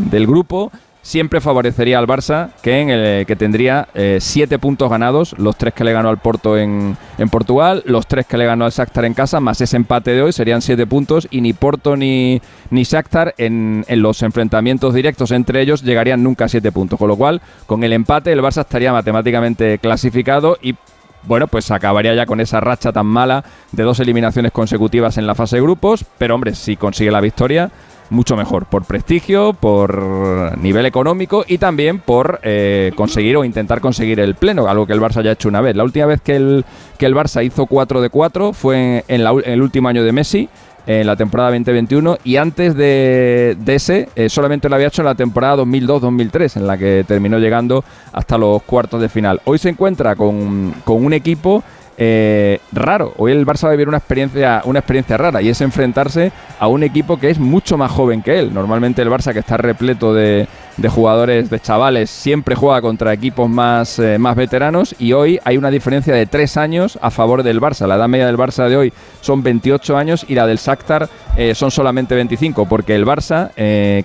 del 0.09 0.25
grupo 0.27 0.71
siempre 1.01 1.41
favorecería 1.41 1.99
al 1.99 2.07
Barça, 2.07 2.51
que, 2.61 2.79
en 2.79 2.89
el, 2.89 3.25
que 3.25 3.35
tendría 3.35 3.87
7 3.93 4.59
puntos 4.59 4.89
ganados, 4.89 5.35
los 5.37 5.57
3 5.57 5.73
que 5.73 5.83
le 5.83 5.93
ganó 5.93 6.09
al 6.09 6.17
Porto 6.17 6.57
en, 6.57 6.97
en 7.17 7.29
Portugal, 7.29 7.83
los 7.85 8.07
3 8.07 8.25
que 8.25 8.37
le 8.37 8.45
ganó 8.45 8.65
al 8.65 8.71
Shakhtar 8.71 9.05
en 9.05 9.13
casa, 9.13 9.39
más 9.39 9.61
ese 9.61 9.77
empate 9.77 10.11
de 10.11 10.21
hoy 10.21 10.31
serían 10.31 10.61
7 10.61 10.85
puntos 10.87 11.27
y 11.31 11.41
ni 11.41 11.53
Porto 11.53 11.95
ni, 11.95 12.41
ni 12.69 12.83
Shakhtar 12.83 13.33
en, 13.37 13.85
en 13.87 14.01
los 14.01 14.21
enfrentamientos 14.21 14.93
directos 14.93 15.31
entre 15.31 15.61
ellos 15.61 15.81
llegarían 15.83 16.23
nunca 16.23 16.45
a 16.45 16.49
7 16.49 16.71
puntos, 16.71 16.99
con 16.99 17.07
lo 17.07 17.15
cual 17.15 17.41
con 17.65 17.83
el 17.83 17.93
empate 17.93 18.31
el 18.31 18.41
Barça 18.41 18.61
estaría 18.61 18.93
matemáticamente 18.93 19.79
clasificado 19.79 20.57
y 20.61 20.75
bueno, 21.23 21.47
pues 21.47 21.69
acabaría 21.69 22.15
ya 22.15 22.25
con 22.25 22.39
esa 22.39 22.59
racha 22.59 22.91
tan 22.91 23.05
mala 23.05 23.43
de 23.71 23.83
dos 23.83 23.99
eliminaciones 23.99 24.51
consecutivas 24.51 25.17
en 25.17 25.27
la 25.27 25.35
fase 25.35 25.57
de 25.57 25.61
grupos, 25.61 26.03
pero 26.17 26.35
hombre, 26.35 26.55
si 26.55 26.75
consigue 26.75 27.11
la 27.11 27.21
victoria, 27.21 27.71
mucho 28.11 28.35
mejor, 28.35 28.65
por 28.65 28.83
prestigio, 28.83 29.53
por 29.53 30.57
nivel 30.57 30.85
económico 30.85 31.43
y 31.47 31.57
también 31.57 31.99
por 31.99 32.39
eh, 32.43 32.91
conseguir 32.95 33.37
o 33.37 33.45
intentar 33.45 33.81
conseguir 33.81 34.19
el 34.19 34.35
pleno, 34.35 34.67
algo 34.67 34.85
que 34.85 34.93
el 34.93 34.99
Barça 34.99 35.23
ya 35.23 35.31
ha 35.31 35.33
hecho 35.33 35.49
una 35.49 35.61
vez. 35.61 35.75
La 35.75 35.83
última 35.83 36.05
vez 36.05 36.21
que 36.21 36.35
el, 36.35 36.65
que 36.97 37.05
el 37.05 37.15
Barça 37.15 37.43
hizo 37.43 37.65
4 37.65 38.01
de 38.01 38.09
4 38.09 38.53
fue 38.53 39.05
en, 39.07 39.23
la 39.23 39.31
en 39.31 39.53
el 39.53 39.61
último 39.61 39.87
año 39.87 40.03
de 40.03 40.11
Messi, 40.11 40.49
en 40.85 41.07
la 41.07 41.15
temporada 41.15 41.51
2021 41.51 42.17
y 42.23 42.35
antes 42.37 42.75
de, 42.75 43.55
de 43.59 43.75
ese 43.75 44.09
eh, 44.15 44.29
solamente 44.29 44.67
lo 44.67 44.75
había 44.75 44.87
hecho 44.87 45.03
en 45.03 45.05
la 45.05 45.15
temporada 45.15 45.63
2002-2003 45.63 46.57
en 46.57 46.67
la 46.67 46.77
que 46.77 47.05
terminó 47.07 47.37
llegando 47.39 47.83
hasta 48.11 48.37
los 48.37 48.61
cuartos 48.63 48.99
de 48.99 49.07
final. 49.07 49.41
Hoy 49.45 49.57
se 49.57 49.69
encuentra 49.69 50.15
con, 50.15 50.73
con 50.83 51.05
un 51.05 51.13
equipo 51.13 51.63
eh, 52.03 52.59
raro. 52.71 53.13
Hoy 53.17 53.31
el 53.31 53.45
Barça 53.45 53.65
va 53.65 53.69
a 53.69 53.71
vivir 53.73 53.87
una 53.87 53.99
experiencia, 53.99 54.63
una 54.65 54.79
experiencia 54.79 55.17
rara 55.17 55.39
y 55.39 55.49
es 55.49 55.61
enfrentarse 55.61 56.31
a 56.59 56.65
un 56.67 56.81
equipo 56.81 57.19
que 57.19 57.29
es 57.29 57.37
mucho 57.37 57.77
más 57.77 57.91
joven 57.91 58.23
que 58.23 58.39
él. 58.39 58.51
Normalmente 58.51 59.03
el 59.03 59.09
Barça, 59.11 59.33
que 59.33 59.39
está 59.39 59.57
repleto 59.57 60.11
de, 60.11 60.47
de 60.77 60.89
jugadores, 60.89 61.51
de 61.51 61.59
chavales, 61.59 62.09
siempre 62.09 62.55
juega 62.55 62.81
contra 62.81 63.13
equipos 63.13 63.47
más, 63.47 63.99
eh, 63.99 64.17
más 64.17 64.35
veteranos 64.35 64.95
y 64.97 65.13
hoy 65.13 65.39
hay 65.43 65.57
una 65.57 65.69
diferencia 65.69 66.15
de 66.15 66.25
tres 66.25 66.57
años 66.57 66.97
a 67.03 67.11
favor 67.11 67.43
del 67.43 67.61
Barça. 67.61 67.85
La 67.85 67.97
edad 67.97 68.07
media 68.07 68.25
del 68.25 68.37
Barça 68.37 68.67
de 68.67 68.77
hoy 68.77 68.93
son 69.21 69.43
28 69.43 69.95
años 69.95 70.25
y 70.27 70.33
la 70.33 70.47
del 70.47 70.57
Shakhtar 70.57 71.07
eh, 71.37 71.53
son 71.53 71.69
solamente 71.69 72.15
25 72.15 72.67
porque 72.67 72.95
el 72.95 73.05
Barça, 73.05 73.51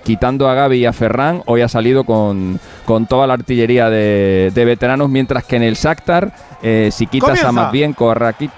quitando 0.03 0.47
a 0.47 0.53
Gaby 0.53 0.77
y 0.77 0.85
a 0.85 0.93
Ferran, 0.93 1.41
hoy 1.47 1.61
ha 1.61 1.67
salido 1.67 2.03
con, 2.03 2.59
con 2.85 3.07
toda 3.07 3.25
la 3.25 3.33
artillería 3.33 3.89
de, 3.89 4.51
de 4.53 4.65
veteranos, 4.65 5.09
mientras 5.09 5.45
que 5.45 5.55
en 5.55 5.63
el 5.63 5.73
Shakhtar, 5.73 6.31
eh, 6.61 6.89
si 6.91 7.07
quitas 7.07 7.29
Comienza. 7.29 7.49
a 7.49 7.51
Matvienko, 7.51 8.11
a 8.11 8.13
Rakit, 8.13 8.51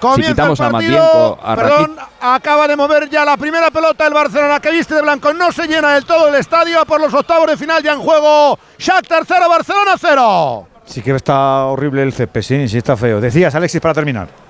Comienza 0.00 0.32
quitamos 0.32 0.60
el 0.60 0.66
a 0.66 0.70
partido. 0.70 0.98
Matvienko, 0.98 1.38
a 1.42 1.56
Perdón, 1.56 1.96
acaba 2.20 2.68
de 2.68 2.76
mover 2.76 3.08
ya 3.08 3.24
la 3.24 3.36
primera 3.36 3.70
pelota 3.70 4.06
el 4.06 4.14
Barcelona 4.14 4.60
que 4.60 4.70
viste 4.70 4.94
de 4.94 5.02
blanco. 5.02 5.32
No 5.32 5.52
se 5.52 5.66
llena 5.66 5.94
del 5.94 6.04
todo 6.04 6.28
el 6.28 6.34
estadio 6.34 6.84
por 6.84 7.00
los 7.00 7.12
octavos 7.14 7.46
de 7.46 7.56
final 7.56 7.82
ya 7.82 7.92
en 7.92 8.00
juego. 8.00 8.58
Shakhtar 8.78 9.24
0, 9.26 9.48
Barcelona 9.48 9.92
0. 9.98 10.68
Sí 10.84 11.02
que 11.02 11.12
está 11.12 11.64
horrible 11.66 12.02
el 12.02 12.12
césped, 12.12 12.42
sí, 12.42 12.68
sí 12.68 12.78
está 12.78 12.96
feo. 12.96 13.20
Decías, 13.20 13.54
Alexis, 13.54 13.80
para 13.80 13.94
terminar. 13.94 14.45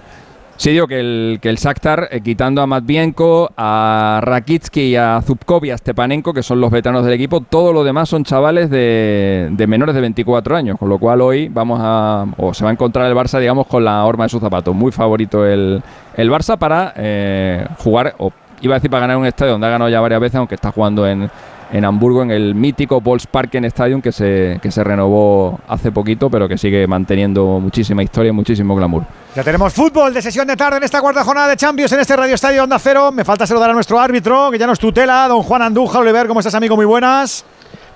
Sí, 0.59 0.71
digo 0.71 0.87
que 0.87 0.99
el, 0.99 1.39
que 1.43 1.51
el 1.51 1.57
Shakhtar, 1.57 2.09
eh, 2.11 2.23
quitando 2.23 2.63
a 2.63 2.67
Matvienko, 2.67 3.51
a 3.59 4.21
Rakitsky 4.23 4.97
a 4.97 5.21
Zubkov 5.21 5.67
y 5.67 5.71
a 5.71 5.77
Stepanenko, 5.77 6.33
que 6.33 6.43
son 6.43 6.63
los 6.63 6.71
veteranos 6.71 7.05
del 7.05 7.13
equipo, 7.13 7.43
todo 7.43 7.75
lo 7.75 7.85
demás 7.85 8.09
son 8.09 8.25
chavales 8.25 8.71
de, 8.71 9.49
de 9.51 9.67
menores 9.67 9.95
de 9.95 10.01
24 10.01 10.57
años, 10.57 10.79
con 10.79 10.89
lo 10.89 10.99
cual 10.99 11.21
hoy 11.21 11.49
vamos 11.49 11.79
a, 11.83 12.25
o 12.39 12.55
se 12.55 12.65
va 12.65 12.71
a 12.71 12.73
encontrar 12.73 13.07
el 13.07 13.15
Barça, 13.15 13.39
digamos, 13.39 13.67
con 13.67 13.85
la 13.85 14.03
horma 14.07 14.25
de 14.25 14.31
sus 14.31 14.41
zapatos. 14.41 14.75
Muy 14.75 14.93
favorito 14.93 15.45
el, 15.45 15.83
el 16.17 16.31
Barça 16.31 16.57
para 16.57 16.95
eh, 16.97 17.67
jugar, 17.79 18.15
o 18.17 18.33
iba 18.63 18.75
a 18.75 18.79
decir 18.79 18.91
para 18.91 19.03
ganar 19.03 19.19
un 19.19 19.27
estadio 19.27 19.53
donde 19.53 19.67
ha 19.67 19.71
ganado 19.71 19.91
ya 19.91 20.01
varias 20.01 20.23
veces, 20.23 20.37
aunque 20.37 20.55
está 20.55 20.73
jugando 20.73 21.07
en, 21.07 21.31
en 21.73 21.85
Hamburgo, 21.85 22.23
en 22.23 22.31
el 22.31 22.55
mítico 22.55 23.01
Volksparken 23.01 23.65
Stadium 23.67 24.01
que 24.01 24.13
se, 24.13 24.59
que 24.63 24.71
se 24.71 24.85
renovó 24.85 25.59
hace 25.69 25.93
poquito, 25.93 26.31
pero 26.31 26.49
que 26.49 26.57
sigue 26.59 26.87
manteniendo 26.87 27.61
muchísima 27.61 28.03
historia 28.03 28.31
y 28.31 28.33
muchísimo 28.33 28.75
glamour. 28.77 29.05
Ya 29.35 29.43
tenemos 29.43 29.73
fútbol 29.73 30.15
de 30.15 30.23
sesión 30.23 30.47
de 30.47 30.57
tarde 30.57 30.79
en 30.79 30.85
esta 30.85 31.01
cuarta 31.01 31.25
jornada 31.25 31.49
de 31.49 31.57
Champions 31.57 31.93
en 31.93 32.01
este 32.01 32.17
Radio 32.17 32.35
Estadio 32.35 32.63
Onda 32.65 32.79
Cero. 32.79 33.13
Me 33.13 33.25
falta 33.25 33.47
saludar 33.47 33.71
a 33.71 33.73
nuestro 33.73 34.01
árbitro, 34.01 34.51
que 34.51 34.59
ya 34.59 34.67
nos 34.67 34.79
tutela, 34.79 35.27
don 35.29 35.43
Juan 35.43 35.63
Andújar. 35.63 36.03
Oliver, 36.03 36.27
¿cómo 36.27 36.41
estás, 36.41 36.55
amigo? 36.55 36.77
Muy 36.77 36.87
buenas. 36.87 37.45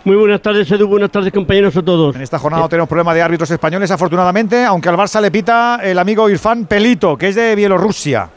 Muy 0.03 0.17
buenas 0.17 0.41
tardes, 0.41 0.71
Edu. 0.71 0.89
Buenas 0.89 1.11
tardes, 1.11 1.33
compañeros 1.33 1.77
a 1.77 1.83
todos. 1.83 2.17
En 2.17 2.23
esta 2.23 2.39
jornada 2.39 2.63
no 2.63 2.69
tenemos 2.69 2.89
problema 2.89 3.13
de 3.13 3.21
árbitros 3.21 3.51
españoles, 3.51 3.91
afortunadamente, 3.91 4.65
aunque 4.65 4.89
al 4.89 4.97
Barça 4.97 5.21
le 5.21 5.31
pita 5.31 5.79
el 5.83 5.99
amigo 5.99 6.29
Irfan 6.31 6.65
Pelito, 6.65 7.19
que 7.19 7.29
es 7.29 7.35
de 7.35 7.55
Bielorrusia. 7.55 8.29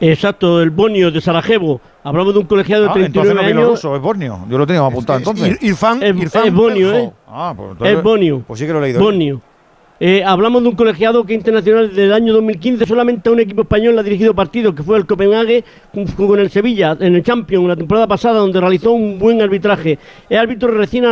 Exacto, 0.00 0.60
el 0.60 0.70
Bonio 0.70 1.10
de 1.10 1.20
Sarajevo. 1.20 1.80
Hablamos 2.04 2.34
de 2.34 2.40
un 2.40 2.46
colegiado 2.46 2.84
de 2.84 2.90
Ah, 2.90 2.92
39 2.92 3.06
entonces 3.30 3.34
no 3.34 3.40
años. 3.40 3.56
bielorruso, 3.56 3.96
es 3.96 4.02
Borneo. 4.02 4.46
Yo 4.48 4.58
lo 4.58 4.66
tenía 4.66 4.84
apuntado 4.84 5.18
entonces. 5.18 5.58
Irfan, 5.62 6.02
Es, 6.02 6.14
Irfan 6.16 6.46
es 6.46 6.52
Bonio, 6.54 6.90
Beljo. 6.92 7.06
¿eh? 7.08 7.12
Ah, 7.26 7.54
pues 7.56 7.70
entonces- 7.72 7.96
es 7.96 8.02
Bonio. 8.02 8.42
Pues 8.46 8.60
sí 8.60 8.66
que 8.66 8.72
lo 8.72 8.78
he 8.78 8.82
leído. 8.82 9.00
Bonio. 9.00 9.36
Eh, 9.36 9.40
hablamos 10.26 10.62
de 10.62 10.68
un 10.68 10.76
colegiado 10.76 11.24
que 11.24 11.32
internacional 11.32 11.88
desde 11.88 12.04
el 12.04 12.12
año 12.12 12.34
2015 12.34 12.84
solamente 12.84 13.28
a 13.28 13.32
un 13.32 13.40
equipo 13.40 13.62
español 13.62 13.94
le 13.94 14.00
ha 14.00 14.02
dirigido 14.02 14.34
partidos, 14.34 14.74
que 14.74 14.82
fue 14.82 14.98
el 14.98 15.06
Copenhague 15.06 15.64
con- 16.16 16.38
el 16.38 16.50
Sevilla 16.50 16.96
en 17.00 17.14
el 17.14 17.22
Champions 17.22 17.66
la 17.66 17.76
temporada 17.76 18.06
pasada, 18.06 18.40
donde 18.40 18.60
realizó 18.60 18.92
un 18.92 19.18
buen 19.18 19.40
arbitraje. 19.40 19.98
Es 20.28 20.38
árbitro 20.38 20.68
recién 20.68 21.04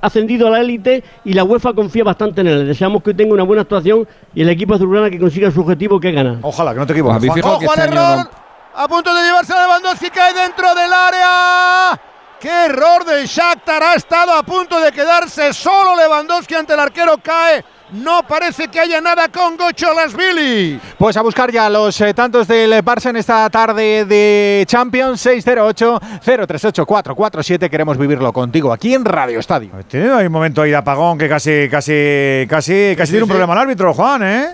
ascendido 0.00 0.46
a 0.46 0.50
la 0.50 0.60
élite 0.60 1.04
y 1.24 1.34
la 1.34 1.44
UEFA 1.44 1.74
confía 1.74 2.04
bastante 2.04 2.40
en 2.40 2.46
él. 2.46 2.66
Deseamos 2.66 3.02
que 3.02 3.10
hoy 3.10 3.16
tenga 3.16 3.34
una 3.34 3.42
buena 3.42 3.62
actuación 3.62 4.08
y 4.34 4.40
el 4.42 4.48
equipo 4.48 4.74
azulgrana 4.74 5.10
que 5.10 5.18
consiga 5.18 5.50
su 5.50 5.60
objetivo, 5.60 6.00
que 6.00 6.08
es 6.08 6.14
ganar. 6.14 6.38
Ojalá, 6.42 6.72
que 6.72 6.78
no 6.80 6.86
te 6.86 6.92
equivoques. 6.94 7.16
¿Habéis 7.16 7.32
Juan. 7.32 7.42
que 7.42 7.66
¡Ojo 7.66 7.74
este 7.74 7.88
error! 7.88 8.28
A 8.74 8.88
punto 8.88 9.14
de 9.14 9.22
llevarse 9.22 9.52
a 9.52 9.60
Lewandowski, 9.66 10.08
cae 10.08 10.32
dentro 10.32 10.74
del 10.74 10.90
área. 10.90 12.00
¡Qué 12.42 12.64
error 12.66 13.04
del 13.04 13.24
Shakhtar! 13.26 13.80
Ha 13.84 13.94
estado 13.94 14.34
a 14.34 14.42
punto 14.42 14.80
de 14.80 14.90
quedarse 14.90 15.52
solo 15.52 15.94
Lewandowski 15.94 16.56
ante 16.56 16.74
el 16.74 16.80
arquero, 16.80 17.18
cae. 17.22 17.64
No 17.92 18.26
parece 18.26 18.66
que 18.66 18.80
haya 18.80 19.00
nada 19.00 19.28
con 19.28 19.56
Gocholasvili. 19.56 20.80
Pues 20.98 21.16
a 21.16 21.22
buscar 21.22 21.52
ya 21.52 21.70
los 21.70 22.00
eh, 22.00 22.12
tantos 22.14 22.48
del 22.48 22.72
Barça 22.84 23.10
en 23.10 23.16
esta 23.16 23.48
tarde 23.48 24.04
de 24.06 24.64
Champions 24.66 25.24
608-038-447. 25.24 27.70
Queremos 27.70 27.96
vivirlo 27.96 28.32
contigo 28.32 28.72
aquí 28.72 28.92
en 28.92 29.04
Radio 29.04 29.38
Estadio. 29.38 29.70
Tiene 29.86 30.12
un 30.12 30.32
momento 30.32 30.62
ahí 30.62 30.70
de 30.70 30.76
apagón 30.76 31.16
que 31.18 31.28
casi, 31.28 31.68
casi, 31.70 32.44
casi, 32.50 32.96
casi 32.96 33.12
tiene 33.12 33.22
un 33.22 33.28
problema 33.28 33.52
el 33.52 33.58
árbitro, 33.60 33.94
Juan, 33.94 34.22
¿eh? 34.24 34.48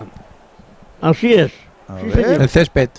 Así 1.01 1.33
es. 1.33 1.53
A 1.89 1.99
Sí. 2.01 2.21
El 2.21 2.51
césped. 2.51 2.91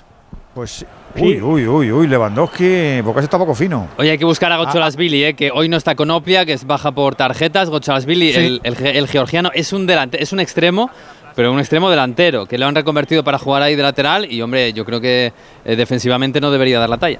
Pues, 0.56 0.84
uy, 1.18 1.41
uy, 1.41 1.68
uy, 1.68 1.91
uy, 1.91 2.07
Lewandowski, 2.07 3.01
porque 3.03 3.22
está 3.22 3.38
poco 3.38 3.53
fino. 3.55 3.88
Oye, 3.97 4.12
hay 4.12 4.18
que 4.18 4.26
buscar 4.26 4.51
a 4.51 4.57
Gocholasvili, 4.57 5.24
eh, 5.24 5.34
que 5.34 5.51
hoy 5.53 5.68
no 5.70 5.78
está 5.78 5.95
con 5.95 6.10
Opia, 6.12 6.45
que 6.45 6.53
es 6.53 6.66
baja 6.66 6.91
por 6.91 7.16
tarjetas. 7.16 7.70
Gocholasvili, 7.70 8.34
Sí. 8.34 8.39
el, 8.39 8.62
el 8.64 8.76
ge- 8.76 8.97
el 8.97 9.07
georgiano, 9.07 9.51
es 9.53 9.74
un, 9.74 9.86
delante, 9.88 10.22
es 10.22 10.32
un 10.34 10.39
extremo, 10.39 10.89
pero 11.36 11.51
un 11.51 11.60
extremo 11.60 11.89
delantero, 11.89 12.45
que 12.45 12.57
lo 12.57 12.68
han 12.68 12.76
reconvertido 12.76 13.24
para 13.24 13.38
jugar 13.39 13.62
ahí 13.62 13.76
de 13.76 13.84
lateral. 13.84 14.32
Y, 14.32 14.41
hombre, 14.41 14.74
yo 14.74 14.86
creo 14.86 15.01
que 15.01 15.34
eh, 15.66 15.76
defensivamente 15.76 16.39
no 16.41 16.51
debería 16.51 16.80
dar 16.80 16.89
la 16.89 16.97
talla. 16.97 17.20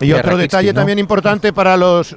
Y 0.00 0.12
otro 0.12 0.22
Rakitic, 0.32 0.40
detalle 0.42 0.72
¿no? 0.72 0.80
también 0.80 0.98
importante 0.98 1.52
para 1.52 1.76
los. 1.76 2.14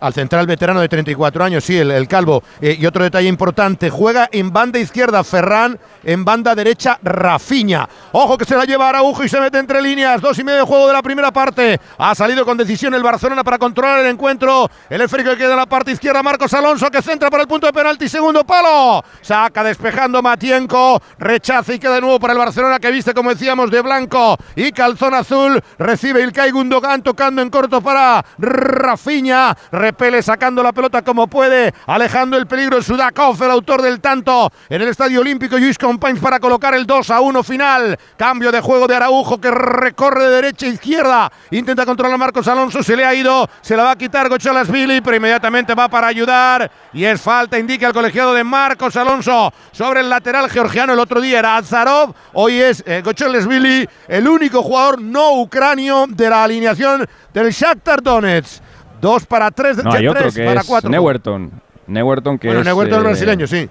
Al 0.00 0.12
central 0.12 0.46
veterano 0.46 0.80
de 0.80 0.88
34 0.88 1.44
años, 1.44 1.64
sí, 1.64 1.76
el, 1.76 1.90
el 1.90 2.08
calvo. 2.08 2.42
Eh, 2.60 2.76
y 2.78 2.86
otro 2.86 3.04
detalle 3.04 3.28
importante, 3.28 3.90
juega 3.90 4.28
en 4.32 4.52
banda 4.52 4.78
izquierda 4.78 5.24
Ferran, 5.24 5.78
en 6.04 6.24
banda 6.24 6.54
derecha 6.54 6.98
Rafiña. 7.02 7.88
Ojo 8.12 8.38
que 8.38 8.44
se 8.44 8.56
la 8.56 8.64
lleva 8.64 8.88
Araujo 8.88 9.24
y 9.24 9.28
se 9.28 9.40
mete 9.40 9.58
entre 9.58 9.82
líneas. 9.82 10.20
Dos 10.20 10.38
y 10.38 10.44
medio 10.44 10.60
de 10.60 10.64
juego 10.64 10.86
de 10.86 10.92
la 10.92 11.02
primera 11.02 11.32
parte. 11.32 11.80
Ha 11.98 12.14
salido 12.14 12.44
con 12.44 12.56
decisión 12.56 12.94
el 12.94 13.02
Barcelona 13.02 13.42
para 13.44 13.58
controlar 13.58 14.00
el 14.00 14.06
encuentro. 14.06 14.70
El 14.88 15.00
esférico 15.00 15.30
que 15.30 15.38
queda 15.38 15.52
en 15.52 15.56
la 15.56 15.66
parte 15.66 15.92
izquierda, 15.92 16.22
Marcos 16.22 16.52
Alonso, 16.54 16.90
que 16.90 17.02
centra 17.02 17.30
para 17.30 17.42
el 17.42 17.48
punto 17.48 17.66
de 17.66 17.72
penalti, 17.72 18.08
segundo 18.08 18.44
palo. 18.44 19.04
Saca 19.20 19.64
despejando 19.64 20.22
Matienko, 20.22 21.00
rechaza 21.18 21.74
y 21.74 21.78
queda 21.78 21.94
de 21.94 22.00
nuevo 22.00 22.20
para 22.20 22.32
el 22.32 22.38
Barcelona 22.38 22.78
que 22.78 22.90
viste, 22.90 23.14
como 23.14 23.30
decíamos, 23.30 23.70
de 23.70 23.80
blanco 23.80 24.36
y 24.54 24.72
calzón 24.72 25.14
azul. 25.14 25.60
Recibe 25.78 26.22
Ilkay 26.22 26.50
Gundogan 26.50 27.02
tocando 27.02 27.42
en 27.42 27.50
corto 27.50 27.80
para 27.80 28.24
Rafiña. 28.38 29.56
Repele 29.86 30.20
sacando 30.20 30.64
la 30.64 30.72
pelota 30.72 31.02
como 31.02 31.28
puede, 31.28 31.72
alejando 31.86 32.36
el 32.36 32.48
peligro 32.48 32.82
Sudakov, 32.82 33.40
el 33.40 33.52
autor 33.52 33.82
del 33.82 34.00
tanto 34.00 34.50
en 34.68 34.82
el 34.82 34.88
Estadio 34.88 35.20
Olímpico. 35.20 35.56
Luis 35.56 35.78
Companys 35.78 36.20
para 36.20 36.40
colocar 36.40 36.74
el 36.74 36.84
2 36.84 37.08
a 37.10 37.20
1 37.20 37.44
final. 37.44 37.96
Cambio 38.16 38.50
de 38.50 38.60
juego 38.60 38.88
de 38.88 38.96
Araujo 38.96 39.40
que 39.40 39.48
recorre 39.48 40.24
de 40.24 40.30
derecha 40.30 40.66
a 40.66 40.70
izquierda. 40.70 41.32
Intenta 41.52 41.86
controlar 41.86 42.16
a 42.16 42.18
Marcos 42.18 42.48
Alonso, 42.48 42.82
se 42.82 42.96
le 42.96 43.04
ha 43.04 43.14
ido, 43.14 43.48
se 43.60 43.76
la 43.76 43.84
va 43.84 43.92
a 43.92 43.96
quitar 43.96 44.28
Gocholasvili, 44.28 45.02
pero 45.02 45.18
inmediatamente 45.18 45.72
va 45.72 45.88
para 45.88 46.08
ayudar. 46.08 46.68
Y 46.92 47.04
es 47.04 47.20
falta, 47.20 47.56
indica 47.56 47.86
el 47.86 47.92
colegiado 47.92 48.34
de 48.34 48.42
Marcos 48.42 48.96
Alonso 48.96 49.52
sobre 49.70 50.00
el 50.00 50.10
lateral 50.10 50.50
georgiano. 50.50 50.94
El 50.94 50.98
otro 50.98 51.20
día 51.20 51.38
era 51.38 51.58
Azarov, 51.58 52.12
hoy 52.32 52.60
es 52.60 52.82
eh, 52.88 53.02
Gocholasvili, 53.04 53.88
el 54.08 54.26
único 54.26 54.64
jugador 54.64 55.00
no 55.00 55.34
ucranio 55.34 56.06
de 56.08 56.28
la 56.28 56.42
alineación 56.42 57.06
del 57.32 57.52
Shakhtar 57.52 58.02
Donetsk. 58.02 58.65
Dos 59.00 59.26
para 59.26 59.50
tres, 59.50 59.82
No, 59.82 59.92
hay 59.92 60.06
otro 60.06 60.22
tres 60.22 60.34
que 60.34 60.44
para 60.44 60.60
es 60.60 60.66
cuatro. 60.66 60.90
Neuerton. 60.90 61.50
Neuerton 61.86 62.38
que 62.38 62.48
Bueno, 62.48 62.60
es... 62.60 62.66
Neuerton 62.66 62.98
es 62.98 63.00
eh, 63.00 63.08
brasileño, 63.08 63.46
sí. 63.46 63.68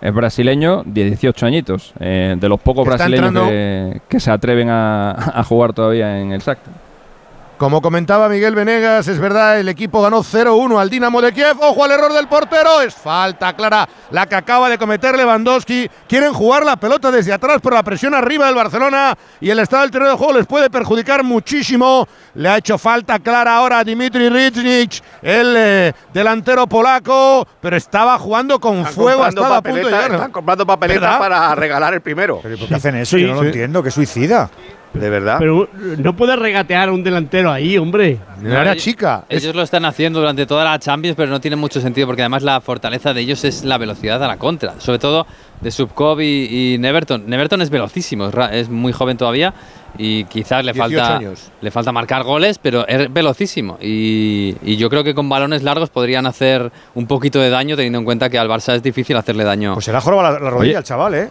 Es 0.00 0.12
brasileño, 0.14 0.82
18 0.84 1.46
añitos. 1.46 1.92
eh, 1.98 2.36
de 2.38 2.48
los 2.48 2.60
pocos 2.60 2.86
Está 2.86 2.96
brasileños 3.08 3.48
que, 3.48 4.00
que 4.08 4.20
se 4.20 4.30
atreven 4.30 4.68
a, 4.68 5.10
a 5.12 5.42
jugar 5.44 5.72
todavía 5.72 6.20
en 6.20 6.32
el 6.32 6.40
Shakhtar. 6.40 6.85
Como 7.58 7.80
comentaba 7.80 8.28
Miguel 8.28 8.54
Venegas, 8.54 9.08
es 9.08 9.18
verdad, 9.18 9.58
el 9.58 9.70
equipo 9.70 10.02
ganó 10.02 10.22
0-1 10.22 10.78
al 10.78 10.90
Dinamo 10.90 11.22
de 11.22 11.32
Kiev. 11.32 11.56
Ojo 11.58 11.84
al 11.84 11.90
error 11.90 12.12
del 12.12 12.28
portero, 12.28 12.82
es 12.82 12.94
falta 12.94 13.56
clara 13.56 13.88
la 14.10 14.26
que 14.26 14.34
acaba 14.34 14.68
de 14.68 14.76
cometer 14.76 15.16
Lewandowski. 15.16 15.88
Quieren 16.06 16.34
jugar 16.34 16.66
la 16.66 16.76
pelota 16.76 17.10
desde 17.10 17.32
atrás, 17.32 17.60
pero 17.62 17.74
la 17.74 17.82
presión 17.82 18.14
arriba 18.14 18.44
del 18.44 18.56
Barcelona 18.56 19.16
y 19.40 19.48
el 19.48 19.58
estado 19.58 19.82
del 19.82 19.90
terreno 19.90 20.10
de 20.10 20.16
juego 20.18 20.34
les 20.34 20.46
puede 20.46 20.68
perjudicar 20.68 21.24
muchísimo. 21.24 22.06
Le 22.34 22.46
ha 22.50 22.58
hecho 22.58 22.76
falta 22.76 23.18
clara 23.20 23.56
ahora 23.56 23.78
a 23.78 23.84
Dimitri 23.84 24.28
Riznic, 24.28 25.02
el 25.22 25.54
eh, 25.56 25.92
delantero 26.12 26.66
polaco, 26.66 27.48
pero 27.62 27.74
estaba 27.74 28.18
jugando 28.18 28.60
con 28.60 28.80
Están 28.80 28.92
fuego, 28.92 29.26
estaba 29.26 29.56
a 29.56 29.62
punto 29.62 29.78
de 29.78 29.84
llegar. 29.84 30.12
están 30.12 30.30
comprando 30.30 30.66
papeletas 30.66 31.00
¿Verdad? 31.00 31.18
para 31.18 31.54
regalar 31.54 31.94
el 31.94 32.02
primero. 32.02 32.40
¿Pero 32.42 32.58
por 32.58 32.68
qué 32.68 32.74
hacen 32.74 32.96
eso? 32.96 33.16
Sí, 33.16 33.22
Yo 33.22 33.28
no 33.28 33.40
lo 33.40 33.44
entiendo, 33.44 33.82
que 33.82 33.90
suicida. 33.90 34.50
De 34.94 35.10
verdad. 35.10 35.36
Pero 35.38 35.68
no 35.98 36.16
puedes 36.16 36.38
regatear 36.38 36.88
a 36.88 36.92
un 36.92 37.04
delantero 37.04 37.52
ahí, 37.52 37.76
hombre. 37.76 38.18
No 38.40 38.50
era 38.58 38.72
ellos- 38.72 38.82
chica. 38.84 39.24
Ellos 39.28 39.54
lo 39.54 39.62
están 39.62 39.84
haciendo 39.84 40.20
durante 40.20 40.46
toda 40.46 40.64
la 40.64 40.78
Champions, 40.78 41.16
pero 41.16 41.30
no 41.30 41.40
tiene 41.40 41.56
mucho 41.56 41.80
sentido 41.82 42.06
porque 42.06 42.22
además 42.22 42.42
la 42.42 42.60
fortaleza 42.62 43.12
de 43.12 43.20
ellos 43.20 43.44
es 43.44 43.64
la 43.64 43.76
velocidad 43.76 44.22
a 44.24 44.26
la 44.26 44.38
contra. 44.38 44.80
Sobre 44.80 44.98
todo 44.98 45.26
de 45.60 45.70
Subkov 45.70 46.20
y, 46.22 46.74
y 46.74 46.78
Neverton. 46.78 47.24
Neverton 47.26 47.60
es 47.60 47.68
velocísimo, 47.70 48.30
es, 48.50 48.68
muy 48.70 48.92
joven 48.92 49.16
todavía 49.18 49.52
y 49.98 50.24
quizás 50.24 50.64
le 50.64 50.72
18 50.72 50.98
falta, 50.98 51.16
años. 51.16 51.50
le 51.60 51.70
falta 51.70 51.92
marcar 51.92 52.22
goles, 52.22 52.58
pero 52.58 52.86
es 52.88 53.12
velocísimo. 53.12 53.78
Y, 53.80 54.56
y 54.62 54.76
yo 54.76 54.88
creo 54.88 55.04
que 55.04 55.14
con 55.14 55.28
balones 55.28 55.62
largos 55.62 55.90
podrían 55.90 56.26
hacer 56.26 56.70
un 56.94 57.06
poquito 57.06 57.38
de 57.38 57.50
daño 57.50 57.76
teniendo 57.76 57.98
en 57.98 58.04
cuenta 58.06 58.30
que 58.30 58.38
al 58.38 58.48
Barça 58.48 58.74
es 58.74 58.82
difícil 58.82 59.16
hacerle 59.16 59.44
daño. 59.44 59.74
Pues 59.74 59.84
se 59.86 59.92
le 59.92 59.98
ha 59.98 60.00
jorobado 60.00 60.38
la, 60.38 60.44
la 60.44 60.50
rodilla 60.50 60.78
al 60.78 60.84
chaval, 60.84 61.14
¿eh? 61.14 61.28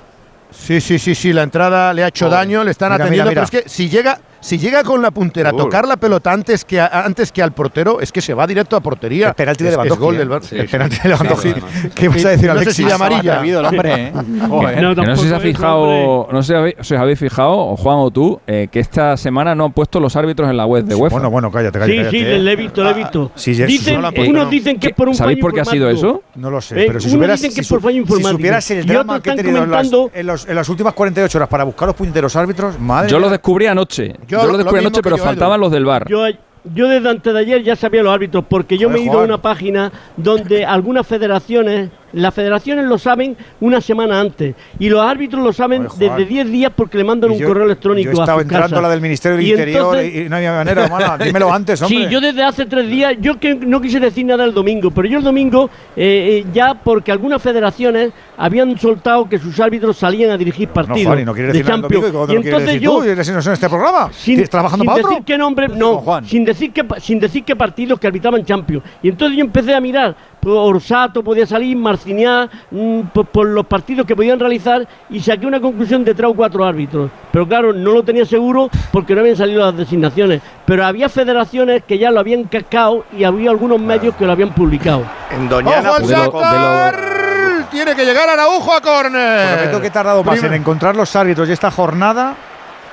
Sí, 0.58 0.82
sí, 0.82 0.98
sí, 1.00 1.14
sí, 1.16 1.32
la 1.34 1.44
entrada 1.44 1.94
le 1.94 2.04
ha 2.04 2.08
hecho 2.08 2.30
daño, 2.30 2.64
le 2.64 2.72
están 2.72 2.92
Mira, 2.92 3.04
atendiendo, 3.06 3.30
mira, 3.32 3.42
mira. 3.42 3.50
pero 3.52 3.60
es 3.60 3.66
que 3.66 3.70
si 3.70 3.90
llega, 3.90 4.20
si 4.46 4.60
llega 4.60 4.84
con 4.84 5.02
la 5.02 5.10
puntera 5.12 5.50
a 5.50 5.54
tocar 5.54 5.88
la 5.88 5.98
pelota 5.98 6.32
antes 6.32 6.64
que, 6.66 6.80
a- 6.80 6.86
antes 7.04 7.32
que 7.32 7.42
al 7.42 7.52
portero, 7.54 8.00
es 8.00 8.12
que 8.12 8.22
se 8.22 8.34
va 8.36 8.46
directo 8.46 8.76
a 8.76 8.80
portería. 8.80 9.30
Es 9.30 9.34
penalti 9.36 9.64
de 9.64 9.70
Es- 9.72 9.74
es 9.74 9.78
Lewandowski. 9.78 10.04
gol 10.06 10.16
¿eh? 10.16 10.18
del 10.20 10.30
Barça. 10.30 10.52
El 10.54 10.68
penalti 10.70 10.98
de 11.02 11.10
Lewandowski. 11.10 11.48
Sí, 11.50 11.54
además. 11.56 11.94
¿Qué 11.96 12.06
ibas 12.06 12.26
a 12.26 12.30
decir, 12.30 12.48
No 12.48 12.54
sé 12.54 12.60
Alexis? 12.62 12.86
si 12.86 12.92
amarilla. 12.92 13.42
El 13.42 13.66
hombre, 13.66 13.94
¿eh? 13.96 14.14
Joder. 14.50 14.82
No, 14.84 15.16
sé 15.16 15.28
si 15.28 15.34
es, 15.34 15.42
fijado, 15.42 16.28
no 16.32 16.44
sé 16.44 16.48
si 16.48 16.54
habéis, 16.58 16.76
si 16.82 16.94
os 16.94 17.00
habéis 17.00 17.20
fijado, 17.20 17.58
o 17.58 17.76
Juan 17.76 17.98
o 17.98 18.12
tú, 18.12 18.40
eh, 18.46 18.68
que 18.72 18.80
esta 18.80 19.18
semana 19.18 19.56
no 19.56 19.66
han 19.66 19.74
puesto 19.74 20.00
los 20.00 20.16
árbitros 20.16 20.50
en 20.50 20.58
la 20.58 20.66
web 20.66 20.84
de 20.86 20.94
UEFA. 20.96 21.16
Bueno, 21.16 21.30
bueno, 21.32 21.52
cállate, 21.52 21.80
Sí, 21.80 21.80
cállate. 21.80 22.10
sí, 22.12 22.18
cállate, 22.20 22.40
le 22.40 22.50
¿eh? 22.50 22.54
he 22.54 22.56
visto, 22.56 22.84
le 22.84 22.90
he 22.92 22.94
visto. 22.94 23.32
Sí, 23.36 23.54
ya- 23.56 23.66
dicen, 23.66 24.02
no 24.02 24.12
puesto, 24.12 24.30
unos 24.32 24.44
no. 24.46 24.50
dicen 24.50 24.80
que 24.80 24.88
es 24.88 24.94
por 24.94 25.10
un 25.10 25.16
¿Sabéis 25.16 25.40
por 25.40 25.54
qué 25.54 25.62
ha 25.62 25.66
sido 25.66 25.90
eso? 25.90 26.22
No 26.36 26.52
lo 26.52 26.62
sé, 26.62 26.84
Eh, 26.84 26.86
pero 26.88 27.00
si 27.00 27.10
supieras, 27.10 27.40
dicen 27.42 27.50
que 27.52 27.56
si 27.56 27.62
es 27.62 27.68
por 27.70 27.82
fallo 27.82 27.94
si 27.94 28.00
informático. 28.00 28.32
supieras 28.38 28.72
el 28.72 28.86
drama 28.86 29.22
que 29.22 29.30
he 29.30 29.34
están 29.34 29.46
tenido 29.46 29.64
en 29.64 29.72
las, 29.72 29.88
comentando- 29.90 30.12
en, 30.20 30.28
los- 30.28 30.48
en 30.48 30.56
las 30.56 30.70
últimas 30.70 30.94
48 30.94 31.38
horas 31.38 31.50
para 31.50 31.64
buscar 31.64 31.88
los 31.88 31.96
puñeteros 31.96 32.36
árbitros, 32.36 32.80
madre 32.80 33.10
Yo 33.10 33.18
lo 33.20 33.28
mía. 33.28 33.32
descubrí 33.32 33.66
anoche. 33.68 34.14
Yo 34.36 34.46
Yo, 34.46 34.52
lo 34.52 34.58
descubrí 34.58 34.82
anoche, 34.82 35.02
pero 35.02 35.18
faltaban 35.18 35.60
los 35.60 35.72
del 35.72 35.86
bar. 35.86 36.08
Yo, 36.08 36.26
yo 36.74 36.88
desde 36.88 37.10
antes 37.10 37.34
de 37.34 37.40
ayer 37.40 37.64
ya 37.64 37.76
sabía 37.76 38.04
los 38.04 38.14
árbitros, 38.14 38.46
porque 38.50 38.78
yo 38.78 38.88
Joder, 38.88 39.02
me 39.02 39.06
he 39.06 39.10
ido 39.10 39.20
a 39.22 39.24
una 39.24 39.42
página 39.42 39.92
donde 40.18 40.66
algunas 40.66 41.06
federaciones, 41.06 41.90
las 42.16 42.34
federaciones 42.34 42.86
lo 42.86 42.98
saben 42.98 43.38
una 43.62 43.80
semana 43.82 44.20
antes, 44.20 44.56
y 44.80 44.90
los 44.90 45.02
árbitros 45.02 45.44
lo 45.44 45.54
saben 45.54 45.86
Juan. 45.86 46.00
desde 46.00 46.26
10 46.26 46.50
días 46.52 46.72
porque 46.76 46.98
le 46.98 47.04
mandan 47.04 47.32
Y 47.32 47.36
un 47.36 47.40
yo- 47.40 47.48
correo 47.48 47.66
electrónico 47.66 48.12
Yo 48.12 48.20
a 48.20 48.24
estaba 48.24 48.40
su 48.40 48.44
entrando 48.44 48.68
casa. 48.70 48.80
a 48.80 48.82
la 48.82 48.90
del 48.90 49.02
Ministerio 49.02 49.38
del 49.38 49.46
Y 49.46 49.50
Interior 49.52 49.98
entonces- 49.98 50.26
y 50.26 50.30
no 50.30 50.36
había 50.38 50.52
manera, 50.54 50.84
hermana. 50.86 51.18
Dímelo 51.24 51.54
antes, 51.54 51.82
hombre. 51.82 51.98
Sí, 52.06 52.08
yo 52.12 52.20
desde 52.22 52.44
hace 52.44 52.66
tres 52.66 52.88
días, 52.90 53.16
yo 53.22 53.40
que 53.40 53.54
no 53.56 53.80
quise 53.82 54.00
decir 54.00 54.26
nada 54.26 54.44
el 54.46 54.54
domingo, 54.54 54.92
pero 54.92 55.08
yo 55.08 55.18
el 55.20 55.24
domingo 55.24 55.70
eh, 55.96 56.44
eh, 56.44 56.46
ya 56.54 56.74
porque 56.74 57.12
algunas 57.12 57.42
federaciones 57.42 58.12
habían 58.38 58.78
soltado 58.80 59.30
que 59.30 59.38
sus 59.40 59.60
árbitros 59.60 59.98
salían 59.98 60.32
a 60.32 60.38
dirigir 60.38 60.68
No, 60.70 60.74
partidos 60.74 61.08
Juan, 61.08 61.20
y 61.20 61.26
no 61.26 61.34
de 61.34 61.42
decir 61.44 61.62
el 61.62 61.68
Champions. 61.68 62.12
domingo, 62.12 62.26
¿y 62.28 62.34
Y 62.34 62.36
entonces 62.38 62.66
decir 62.68 62.82
yo, 62.82 62.92
tú? 62.98 63.04
¿Eres 63.04 63.28
en 63.30 63.38
este 63.38 63.70
programa? 63.70 64.10
sin, 64.12 64.36
¿Estás 64.36 64.50
trabajando 64.50 64.84
sin 64.84 64.88
para 64.88 64.98
otro? 65.00 65.10
decir 65.10 65.24
qué 65.26 65.38
nombre, 65.38 65.68
no, 65.70 65.98
Juan. 65.98 66.26
sin 66.26 66.46
decir 66.46 66.72
qué 66.72 66.86
sin 67.00 67.20
decir 67.20 67.44
qué 67.44 67.56
partidos 67.56 68.00
que 68.00 68.08
arbitraban 68.08 68.44
Champions. 68.46 68.84
Y 69.04 69.10
entonces 69.10 69.38
yo 69.38 69.44
empecé 69.44 69.74
a 69.74 69.82
mirar, 69.82 70.16
Orsato 70.46 71.24
podía 71.24 71.46
salir, 71.46 71.76
Marciniá, 71.78 72.50
mm, 72.72 73.02
por, 73.14 73.26
por 73.26 73.48
los 73.48 73.66
partidos 73.66 74.06
que 74.06 74.16
podían 74.16 74.40
realizar 74.40 74.88
y 75.10 75.20
saqué 75.20 75.46
una 75.46 75.60
conclusión 75.60 76.04
de 76.04 76.14
tres 76.14 76.30
o 76.30 76.34
cuatro 76.34 76.66
árbitros. 76.66 77.10
Pero 77.32 77.48
claro, 77.48 77.74
no 77.74 77.92
lo 77.92 78.04
tenía 78.04 78.26
seguro 78.26 78.70
porque 78.92 79.14
no 79.16 79.22
habían 79.22 79.36
salido 79.38 79.66
las 79.66 79.76
designaciones. 79.76 80.42
Pero 80.66 80.86
había 80.86 81.10
federaciones 81.10 81.84
que 81.88 81.98
ya 81.98 82.12
lo 82.12 82.20
habían 82.20 82.44
cascado 82.46 83.06
y 83.18 83.24
había 83.24 83.50
algunos 83.50 83.80
medios 83.80 84.16
que 84.16 84.26
lo 84.26 84.32
habían 84.32 84.54
publicado. 84.54 85.04
En 85.32 85.48
Doñana. 85.50 85.90
¡Ojo 85.92 85.96
al 85.98 86.08
de 86.08 86.14
lo- 86.14 86.20
de 86.20 86.26
lo- 86.28 86.32
Shakhtar! 86.42 87.70
Tiene 87.72 87.96
que 87.96 88.06
llegar 88.06 88.30
Araujo 88.30 88.74
a 88.74 88.82
córner. 88.82 89.56
Prometo 89.58 89.82
que 89.82 89.88
he 89.88 89.92
tardado 89.92 90.24
más 90.24 90.42
en 90.44 90.54
encontrar 90.54 90.96
los 90.96 91.16
árbitros 91.16 91.50
y 91.50 91.52
esta 91.52 91.72
jornada 91.72 92.36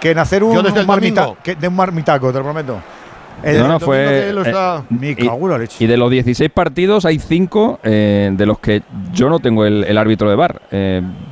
que 0.01 0.11
en 0.11 0.19
hacer 0.19 0.43
un, 0.43 0.55
Yo 0.55 0.63
desde 0.63 0.79
el 0.81 0.83
un 0.85 0.89
marmita- 0.89 1.21
domingo. 1.23 1.39
que- 1.43 1.55
de 1.55 1.69
un 1.69 1.77
marmitaco, 1.77 2.33
te 2.33 2.39
lo 2.39 2.45
prometo. 2.45 2.79
El- 3.43 3.59
No, 3.59 3.69
no, 3.69 3.81
fue. 3.81 4.31
eh, 4.31 4.35
está- 4.45 4.85
Me 4.89 5.11
y- 5.11 5.15
cago 5.17 5.47
en 5.47 5.51
la 5.51 5.59
leche. 5.59 5.83
y 5.83 5.87
de 5.87 5.97
los 5.97 6.11
16 6.11 6.51
partidos 6.51 7.05
hay 7.05 7.19
5 7.19 7.81
de 7.83 8.45
los 8.47 8.59
que 8.61 8.83
yo 9.13 9.29
no 9.29 9.41
tengo 9.41 9.65
el, 9.65 9.85
el 9.85 9.99
árbitro 9.99 10.31
de 10.31 10.37
bar, 10.37 10.63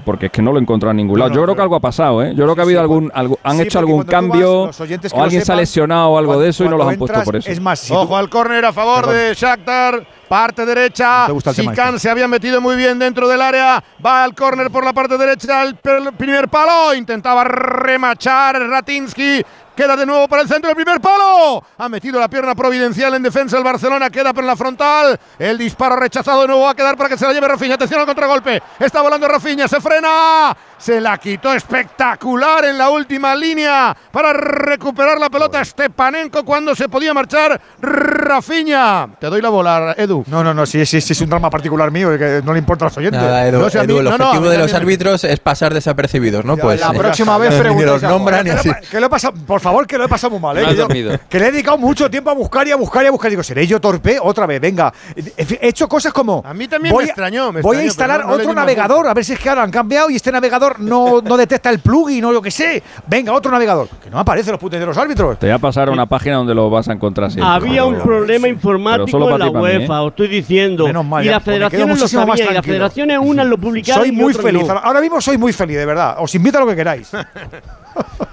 porque 0.05 0.27
es 0.27 0.33
que 0.33 0.43
no 0.43 0.53
lo 0.53 0.59
he 0.59 0.63
encontrado 0.63 0.91
en 0.91 0.97
ningún 0.97 1.19
lado. 1.19 1.31
no, 1.31 1.37
yo 1.37 1.43
creo 1.45 1.55
que 1.55 1.63
algo 1.63 1.77
ha 1.77 1.81
pasado, 1.81 2.23
¿eh? 2.23 2.33
Yo 2.35 2.45
creo 2.45 2.55
que 2.55 2.61
ha 2.63 2.65
habido 2.65 2.81
algún, 2.81 3.11
algo- 3.15 3.39
han 3.45 3.57
Sí, 3.59 3.63
hecho 3.63 3.79
algún 3.79 4.05
cuando 4.05 4.13
vas, 4.13 4.77
cambio 4.77 4.99
que 5.01 5.09
o 5.17 5.23
alguien 5.23 5.45
se 5.45 5.53
ha 5.53 5.57
lesionado 5.57 6.09
o 6.11 6.19
algo 6.19 6.41
de 6.41 6.49
eso 6.49 6.65
y 6.65 6.69
no 6.69 6.73
los 6.77 6.85
cuando 6.87 6.93
han 6.93 6.99
puesto 7.09 7.25
por 7.25 7.37
eso. 7.37 7.51
Es 7.51 7.61
más, 7.61 7.79
si 7.79 7.93
Ojo 7.93 8.17
al 8.17 8.29
córner 8.29 8.65
a 8.65 8.73
favor 8.73 9.05
Perdón. 9.07 9.17
de 9.17 9.35
Shakhtar, 9.35 10.07
parte 10.29 10.65
derecha. 10.67 11.27
Sikan 11.53 11.89
este. 11.89 11.99
se 12.01 12.11
había 12.11 12.27
metido 12.29 12.61
muy 12.61 12.77
bien 12.77 12.99
dentro 12.99 13.29
del 13.29 13.41
área. 13.43 13.83
Va 14.05 14.25
al 14.25 14.35
córner 14.35 14.71
por 14.71 14.85
la 14.85 14.93
parte 14.93 15.17
derecha, 15.19 15.63
el 15.65 15.77
primer 16.17 16.49
palo. 16.49 16.95
Intentaba 16.95 17.45
remachar 17.45 18.61
Ratinsky. 18.61 19.43
Queda 19.77 19.97
de 19.97 20.05
nuevo 20.05 20.29
para 20.29 20.43
el 20.43 20.49
centro 20.49 20.69
del 20.69 20.77
primer 20.77 21.01
palo. 21.01 21.65
Ha 21.79 21.89
metido 21.89 22.21
la 22.21 22.29
pierna 22.29 22.55
providencial 22.55 23.15
en 23.15 23.23
defensa 23.23 23.57
el 23.57 23.65
Barcelona. 23.65 24.11
Queda 24.11 24.33
por 24.33 24.45
la 24.45 24.57
frontal. 24.57 25.19
El 25.39 25.57
disparo 25.57 25.97
rechazado 25.97 26.43
de 26.43 26.49
nuevo 26.49 26.63
va 26.63 26.71
a 26.71 26.75
quedar 26.75 26.97
para 26.97 27.09
que 27.09 27.17
se 27.17 27.27
la 27.27 27.33
lleve 27.33 27.49
Rafinha. 27.49 27.75
Atención 27.77 28.01
al 28.01 28.07
contragolpe. 28.07 28.63
Está 28.79 29.01
volando 29.01 29.27
Rafinha. 29.27 29.69
Se 29.69 29.81
frena. 29.81 30.57
Se 30.81 30.99
la 30.99 31.19
quitó 31.19 31.53
espectacular 31.53 32.65
en 32.65 32.79
la 32.79 32.89
última 32.89 33.35
línea 33.37 33.95
para 34.11 34.33
recuperar 34.33 35.19
la 35.21 35.29
pelota 35.29 35.63
Stepanenko 35.63 36.43
cuando 36.43 36.75
se 36.75 36.89
podía 36.89 37.13
marchar 37.13 37.61
Rafinha. 37.81 39.09
Te 39.21 39.27
doy 39.27 39.43
la 39.43 39.51
bola, 39.51 39.95
Edu. 39.99 40.25
No, 40.29 40.43
no, 40.43 40.55
no, 40.55 40.65
sí, 40.65 40.87
sí, 40.87 41.03
sí, 41.03 41.13
es 41.13 41.21
un 41.21 41.29
drama 41.29 41.51
particular 41.51 41.91
mío, 41.91 42.17
que 42.19 42.41
no 42.43 42.55
le 42.55 42.61
importa 42.61 42.87
a 42.87 42.89
los 42.89 42.97
oyentes. 42.97 43.21
Nada, 43.21 43.47
Edu, 43.47 43.59
No 43.59 43.69
sé, 43.69 43.79
a 43.79 43.83
mí- 43.83 43.93
Edu, 43.93 43.99
el 43.99 44.05
no, 44.05 44.11
no, 44.17 44.25
objetivo 44.25 44.45
mí 44.47 44.51
de 44.53 44.59
los 44.59 44.73
árbitros 44.73 45.25
es 45.25 45.39
pasar 45.41 45.75
desapercibidos, 45.75 46.47
¿no? 46.47 46.57
Ya, 46.57 46.63
Pues 46.63 46.81
la 46.81 46.89
eh, 46.95 46.99
próxima 46.99 47.37
vez 47.37 48.03
nombran 48.03 48.47
y 48.47 48.51
Que 48.51 48.57
así. 48.57 48.69
lo- 48.69 48.75
Que 48.91 49.01
lo 49.01 49.07
he 49.07 49.11
pasado, 49.11 49.35
por 49.47 49.61
favor, 49.61 49.87
que 49.87 49.99
lo 49.99 50.05
he 50.05 50.09
pasado 50.09 50.31
muy 50.31 50.41
mal, 50.41 50.57
¿eh? 50.57 50.63
No 50.63 50.73
yo- 50.73 50.89
que 51.29 51.39
le 51.39 51.47
he 51.49 51.53
dedicado 51.53 51.77
mucho 51.77 52.11
tiempo 52.11 52.31
a 52.31 52.35
buscar 52.35 52.67
y 52.67 52.71
a 52.71 52.77
buscar 52.77 53.05
y 53.05 53.09
a 53.09 53.11
buscar. 53.11 53.31
Digo, 53.31 53.43
¿seré 53.43 53.67
yo 53.67 53.81
torpe? 53.83 54.19
Otra 54.23 54.47
vez, 54.47 54.61
venga. 54.61 54.91
He 55.37 55.69
hecho 55.69 55.89
cosas 55.89 56.13
como. 56.15 56.43
A 56.47 56.55
mí 56.55 56.67
también 56.69 56.95
voy 56.95 57.05
me 57.05 57.11
extrañó, 57.11 57.53
me 57.53 57.61
voy 57.61 57.77
extrañó, 57.77 57.81
a 57.81 57.85
instalar 57.85 58.21
no- 58.23 58.29
no 58.29 58.33
otro 58.35 58.55
navegador, 58.55 59.07
a 59.09 59.13
ver 59.15 59.25
si 59.27 59.35
es 59.35 59.39
que 59.39 59.49
ahora 59.51 59.63
han 59.63 59.71
cambiado 59.71 60.09
y 60.09 60.17
este 60.17 60.33
navegador 60.33 60.70
no, 60.79 61.21
no 61.21 61.37
detecta 61.37 61.71
el 61.71 61.81
plugin 61.81 62.25
o 62.25 62.33
lo 62.33 62.41
que 62.41 62.51
sé. 62.51 62.83
Venga, 63.07 63.33
otro 63.33 63.51
navegador. 63.51 63.89
Que 64.03 64.11
no 64.11 64.19
aparecen 64.19 64.53
los 64.53 64.61
putos 64.61 64.79
de 64.79 64.87
los 64.87 64.97
árbitros. 64.97 65.39
Te 65.39 65.47
voy 65.47 65.55
a 65.55 65.59
pasar 65.59 65.89
a 65.89 65.93
una 65.93 66.07
página 66.07 66.37
donde 66.37 66.55
lo 66.55 66.71
vas 66.71 66.89
a 66.89 66.93
encontrar 66.93 67.31
siempre. 67.31 67.53
Había 67.53 67.85
un 67.85 67.99
problema 67.99 68.49
informático 68.49 69.17
en 69.17 69.31
la 69.31 69.47
ti, 69.47 69.51
para 69.51 69.51
mí, 69.51 69.59
UEFA, 69.61 69.95
¿eh? 69.95 70.01
os 70.01 70.09
estoy 70.11 70.29
diciendo. 70.29 70.87
Menos 70.87 71.05
mal, 71.05 71.25
y 71.25 71.29
las 71.29 71.43
quedo 71.43 71.53
federaciones 71.53 72.01
lo 72.01 72.09
sabían, 72.09 72.51
y 72.51 72.55
las 72.55 72.67
federaciones 72.67 73.19
unas 73.21 73.47
lo 73.47 73.59
publicaron 73.59 74.05
Soy 74.05 74.13
muy 74.13 74.35
feliz. 74.35 74.67
no. 74.67 74.79
Ahora 74.79 75.01
mismo 75.01 75.21
soy 75.21 75.39
muy 75.39 75.53
feliz, 75.53 75.77
de 75.77 75.87
verdad. 75.87 76.17
Os 76.19 76.35
invito 76.35 76.59
a 76.59 76.61
lo 76.61 76.67
que 76.67 76.77
queráis. 76.77 77.11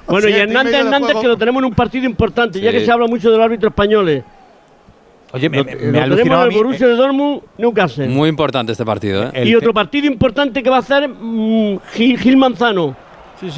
Bueno, 0.07 0.29
y 0.29 0.33
Hernández 0.33 0.73
Hernández, 0.73 1.17
que 1.19 1.27
lo 1.27 1.35
tenemos 1.35 1.59
en 1.61 1.65
un 1.65 1.73
partido 1.73 2.05
importante, 2.05 2.61
ya 2.61 2.71
que 2.71 2.85
se 2.85 2.91
habla 2.91 3.07
mucho 3.07 3.29
de 3.29 3.37
los 3.37 3.43
árbitros 3.45 3.71
españoles. 3.71 4.23
Oye, 5.33 5.49
me, 5.49 5.63
me, 5.63 6.07
lo 6.07 6.15
me 6.15 6.23
tenemos 6.23 6.53
Borussia 6.53 6.87
de 6.87 6.95
Dortmund, 6.95 7.41
Newcastle. 7.57 8.07
Muy 8.07 8.29
importante 8.29 8.71
este 8.71 8.85
partido, 8.85 9.25
¿eh? 9.25 9.31
el 9.33 9.47
y 9.49 9.55
otro 9.55 9.73
partido 9.73 10.07
importante 10.07 10.63
que 10.63 10.69
va 10.69 10.77
a 10.77 10.79
hacer 10.79 11.09
mm, 11.09 11.79
Gil, 11.93 12.17
Gil 12.17 12.37
Manzano. 12.37 12.95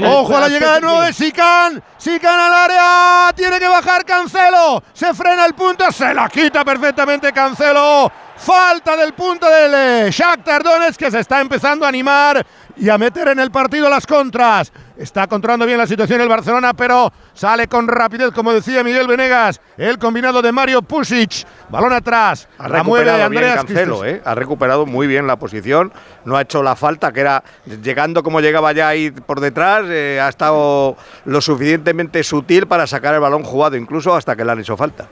Ojo 0.03 0.35
a 0.35 0.41
la 0.41 0.49
llegada 0.49 0.75
de 0.75 0.81
nuevo 0.81 1.01
de 1.01 1.13
Sican. 1.13 1.81
Sican 1.97 2.37
al 2.37 2.53
área. 2.53 3.33
Tiene 3.33 3.59
que 3.59 3.67
bajar 3.67 4.03
Cancelo. 4.03 4.83
Se 4.91 5.13
frena 5.13 5.45
el 5.45 5.53
punto. 5.53 5.89
Se 5.91 6.13
la 6.13 6.27
quita 6.27 6.65
perfectamente 6.65 7.31
Cancelo. 7.31 8.11
Falta 8.35 8.97
del 8.97 9.13
punto 9.13 9.49
del 9.49 9.73
eh, 9.73 10.09
Shakhtar 10.11 10.63
Donetsk 10.63 10.99
que 10.99 11.11
se 11.11 11.19
está 11.19 11.39
empezando 11.41 11.85
a 11.85 11.89
animar 11.89 12.45
y 12.77 12.89
a 12.89 12.97
meter 12.97 13.29
en 13.29 13.39
el 13.39 13.51
partido 13.51 13.89
las 13.89 14.05
contras. 14.05 14.71
Está 14.99 15.27
controlando 15.27 15.65
bien 15.65 15.77
la 15.77 15.87
situación 15.87 16.19
el 16.19 16.27
Barcelona, 16.27 16.73
pero 16.73 17.13
sale 17.33 17.69
con 17.69 17.87
rapidez, 17.87 18.31
como 18.31 18.51
decía 18.51 18.83
Miguel 18.83 19.07
Venegas. 19.07 19.61
El 19.77 19.97
combinado 19.97 20.41
de 20.41 20.51
Mario 20.51 20.81
Pusic. 20.81 21.47
Balón 21.69 21.93
atrás. 21.93 22.49
Ha 22.57 22.67
La 22.67 22.83
mueve 22.83 23.09
Andreas 23.09 23.63
Cancelo. 23.63 24.03
¿eh? 24.03 24.21
Ha 24.25 24.35
recuperado 24.35 24.85
muy 24.85 25.07
bien 25.07 25.25
la 25.25 25.37
posición. 25.37 25.93
No 26.25 26.35
ha 26.35 26.41
hecho 26.41 26.61
la 26.63 26.75
falta, 26.75 27.13
que 27.13 27.21
era 27.21 27.45
llegando 27.81 28.23
como 28.23 28.41
llegaba 28.41 28.73
ya 28.73 28.89
ahí 28.89 29.09
por 29.11 29.39
detrás. 29.39 29.85
eh, 29.87 30.19
ha 30.21 30.27
estado 30.27 30.97
lo 31.23 31.39
suficientemente 31.39 32.21
sutil 32.25 32.67
para 32.67 32.85
sacar 32.85 33.13
el 33.13 33.21
balón 33.21 33.43
jugado, 33.43 33.77
incluso 33.77 34.13
hasta 34.13 34.35
que 34.35 34.43
le 34.43 34.51
han 34.51 34.59
hecho 34.59 34.75
falta. 34.75 35.07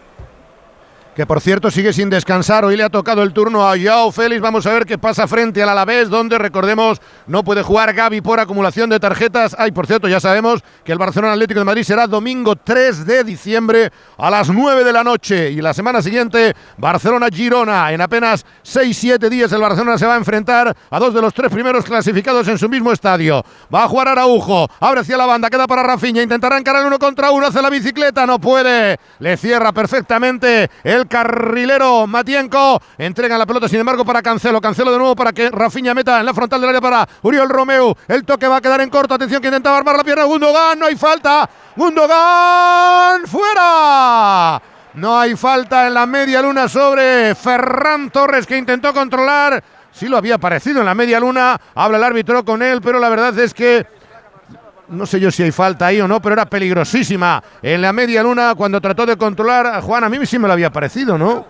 Que 1.17 1.25
por 1.25 1.41
cierto 1.41 1.71
sigue 1.71 1.93
sin 1.93 2.11
descansar. 2.11 2.63
Hoy 2.63 2.77
le 2.77 2.83
ha 2.83 2.91
tocado 2.91 3.23
el 3.23 3.33
turno 3.33 3.67
a 3.67 3.73
Joao 3.75 4.11
Félix. 4.11 4.39
Vamos 4.39 4.67
a 4.67 4.71
ver 4.71 4.85
qué 4.85 4.99
pasa 4.99 5.27
frente 5.27 5.63
al 5.63 5.69
Alavés, 5.69 6.11
donde 6.11 6.37
recordemos 6.37 7.01
no 7.25 7.43
puede 7.43 7.63
jugar 7.63 7.91
Gaby 7.91 8.21
por 8.21 8.39
acumulación 8.39 8.87
de 8.87 8.99
tarjetas. 8.99 9.55
Ay, 9.57 9.71
por 9.71 9.87
cierto, 9.87 10.07
ya 10.07 10.19
sabemos 10.19 10.63
que 10.83 10.91
el 10.91 10.99
Barcelona 10.99 11.33
Atlético 11.33 11.59
de 11.59 11.65
Madrid 11.65 11.81
será 11.81 12.05
domingo 12.05 12.55
3 12.55 13.07
de 13.07 13.23
diciembre 13.23 13.91
a 14.15 14.29
las 14.29 14.49
9 14.49 14.83
de 14.83 14.93
la 14.93 15.03
noche. 15.03 15.49
Y 15.49 15.59
la 15.59 15.73
semana 15.73 16.03
siguiente, 16.03 16.53
Barcelona-Girona. 16.77 17.91
En 17.93 18.01
apenas 18.01 18.45
6-7 18.63 19.27
días 19.27 19.51
el 19.51 19.61
Barcelona 19.61 19.97
se 19.97 20.05
va 20.05 20.13
a 20.13 20.17
enfrentar 20.17 20.77
a 20.87 20.99
dos 20.99 21.15
de 21.15 21.21
los 21.23 21.33
tres 21.33 21.51
primeros 21.51 21.83
clasificados 21.83 22.47
en 22.47 22.59
su 22.59 22.69
mismo 22.69 22.91
estadio. 22.91 23.43
Va 23.73 23.85
a 23.85 23.87
jugar 23.87 24.09
Araujo, 24.09 24.69
abre 24.79 25.01
hacia 25.01 25.17
la 25.17 25.25
banda, 25.25 25.49
queda 25.49 25.65
para 25.65 25.81
Rafinha, 25.81 26.21
intentará 26.21 26.59
encarar 26.59 26.85
uno 26.85 26.99
contra 26.99 27.31
uno, 27.31 27.47
hace 27.47 27.59
la 27.59 27.71
bicicleta, 27.71 28.27
no 28.27 28.37
puede. 28.37 28.99
Le 29.17 29.35
cierra 29.35 29.71
perfectamente 29.71 30.69
el 30.83 31.06
carrilero 31.07 32.07
Matienko. 32.07 32.81
Entrega 32.97 33.37
la 33.37 33.45
pelota, 33.45 33.67
sin 33.67 33.79
embargo, 33.79 34.05
para 34.05 34.21
Cancelo. 34.21 34.61
Cancelo 34.61 34.91
de 34.91 34.97
nuevo 34.97 35.15
para 35.15 35.33
que 35.33 35.49
Rafinha 35.49 35.93
meta 35.93 36.19
en 36.19 36.25
la 36.25 36.33
frontal 36.33 36.61
del 36.61 36.69
área 36.69 36.81
para 36.81 37.07
Uriol 37.21 37.49
Romeu. 37.49 37.95
El 38.07 38.23
toque 38.25 38.47
va 38.47 38.57
a 38.57 38.61
quedar 38.61 38.81
en 38.81 38.89
corto. 38.89 39.13
Atención 39.13 39.41
que 39.41 39.47
intentaba 39.47 39.77
armar 39.77 39.97
la 39.97 40.03
pierna 40.03 40.23
Gundogan. 40.25 40.79
No 40.79 40.85
hay 40.85 40.95
falta. 40.95 41.49
Gundogan 41.75 43.25
fuera. 43.27 44.61
No 44.93 45.19
hay 45.19 45.35
falta 45.35 45.87
en 45.87 45.93
la 45.93 46.05
media 46.05 46.41
luna 46.41 46.67
sobre 46.67 47.35
Ferran 47.35 48.09
Torres 48.09 48.47
que 48.47 48.57
intentó 48.57 48.93
controlar. 48.93 49.63
Sí 49.91 50.07
lo 50.07 50.17
había 50.17 50.35
aparecido 50.35 50.79
en 50.79 50.85
la 50.85 50.95
media 50.95 51.19
luna. 51.19 51.59
Habla 51.75 51.97
el 51.97 52.03
árbitro 52.03 52.43
con 52.45 52.61
él, 52.61 52.81
pero 52.81 52.99
la 52.99 53.09
verdad 53.09 53.37
es 53.39 53.53
que 53.53 53.85
no 54.89 55.05
sé 55.05 55.19
yo 55.19 55.31
si 55.31 55.43
hay 55.43 55.51
falta 55.51 55.87
ahí 55.87 55.99
o 56.01 56.07
no, 56.07 56.21
pero 56.21 56.33
era 56.33 56.45
peligrosísima 56.45 57.43
en 57.61 57.81
la 57.81 57.93
media 57.93 58.23
luna 58.23 58.53
cuando 58.55 58.79
trató 58.79 59.05
de 59.05 59.17
controlar 59.17 59.67
a 59.67 59.81
Juan. 59.81 60.03
A 60.03 60.09
mí 60.09 60.17
sí 60.25 60.39
me 60.39 60.47
lo 60.47 60.53
había 60.53 60.71
parecido, 60.71 61.17
¿no? 61.17 61.45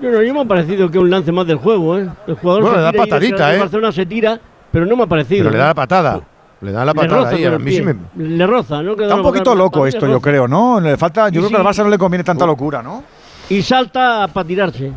Yo 0.00 0.10
no, 0.10 0.22
yo 0.22 0.34
me 0.34 0.40
ha 0.40 0.44
parecido 0.44 0.90
que 0.90 0.98
es 0.98 1.04
un 1.04 1.10
lance 1.10 1.30
más 1.30 1.46
del 1.46 1.58
juego, 1.58 1.96
¿eh? 1.98 2.08
El 2.26 2.34
jugador 2.34 2.62
Bueno, 2.62 2.76
se 2.76 2.80
le 2.80 2.82
da 2.82 2.90
tira 2.90 3.04
y 3.04 3.08
patadita, 3.08 3.50
el 3.50 3.56
¿eh? 3.56 3.60
Barcelona 3.60 3.92
se 3.92 4.06
tira, 4.06 4.40
pero 4.72 4.86
no 4.86 4.96
me 4.96 5.04
ha 5.04 5.06
parecido. 5.06 5.44
Pero 5.44 5.50
le 5.52 5.58
da 5.58 5.66
la 5.66 5.74
patada. 5.74 6.20
Le 6.60 6.72
da 6.72 6.84
la 6.84 6.94
patada 6.94 7.16
roza 7.24 7.36
ahí. 7.36 7.44
A 7.44 7.48
el 7.52 7.60
mí 7.60 7.72
sí 7.72 7.82
me. 7.82 7.94
Le 8.16 8.46
roza, 8.46 8.82
¿no? 8.82 8.92
Está 8.92 9.14
un 9.14 9.22
poquito 9.22 9.44
patada, 9.44 9.56
loco 9.56 9.86
esto, 9.86 10.08
yo 10.08 10.20
creo, 10.20 10.48
¿no? 10.48 10.80
Le 10.80 10.96
falta, 10.96 11.28
yo 11.28 11.40
Y 11.40 11.44
creo 11.44 11.50
que 11.50 11.56
al. 11.68 11.72
Barça 11.74 11.84
no 11.84 11.90
le 11.90 11.98
conviene 11.98 12.24
tanta 12.24 12.44
locura, 12.44 12.82
¿no? 12.82 13.04
Y 13.48 13.62
salta 13.62 14.26
para 14.32 14.46
tirarse. 14.46 14.92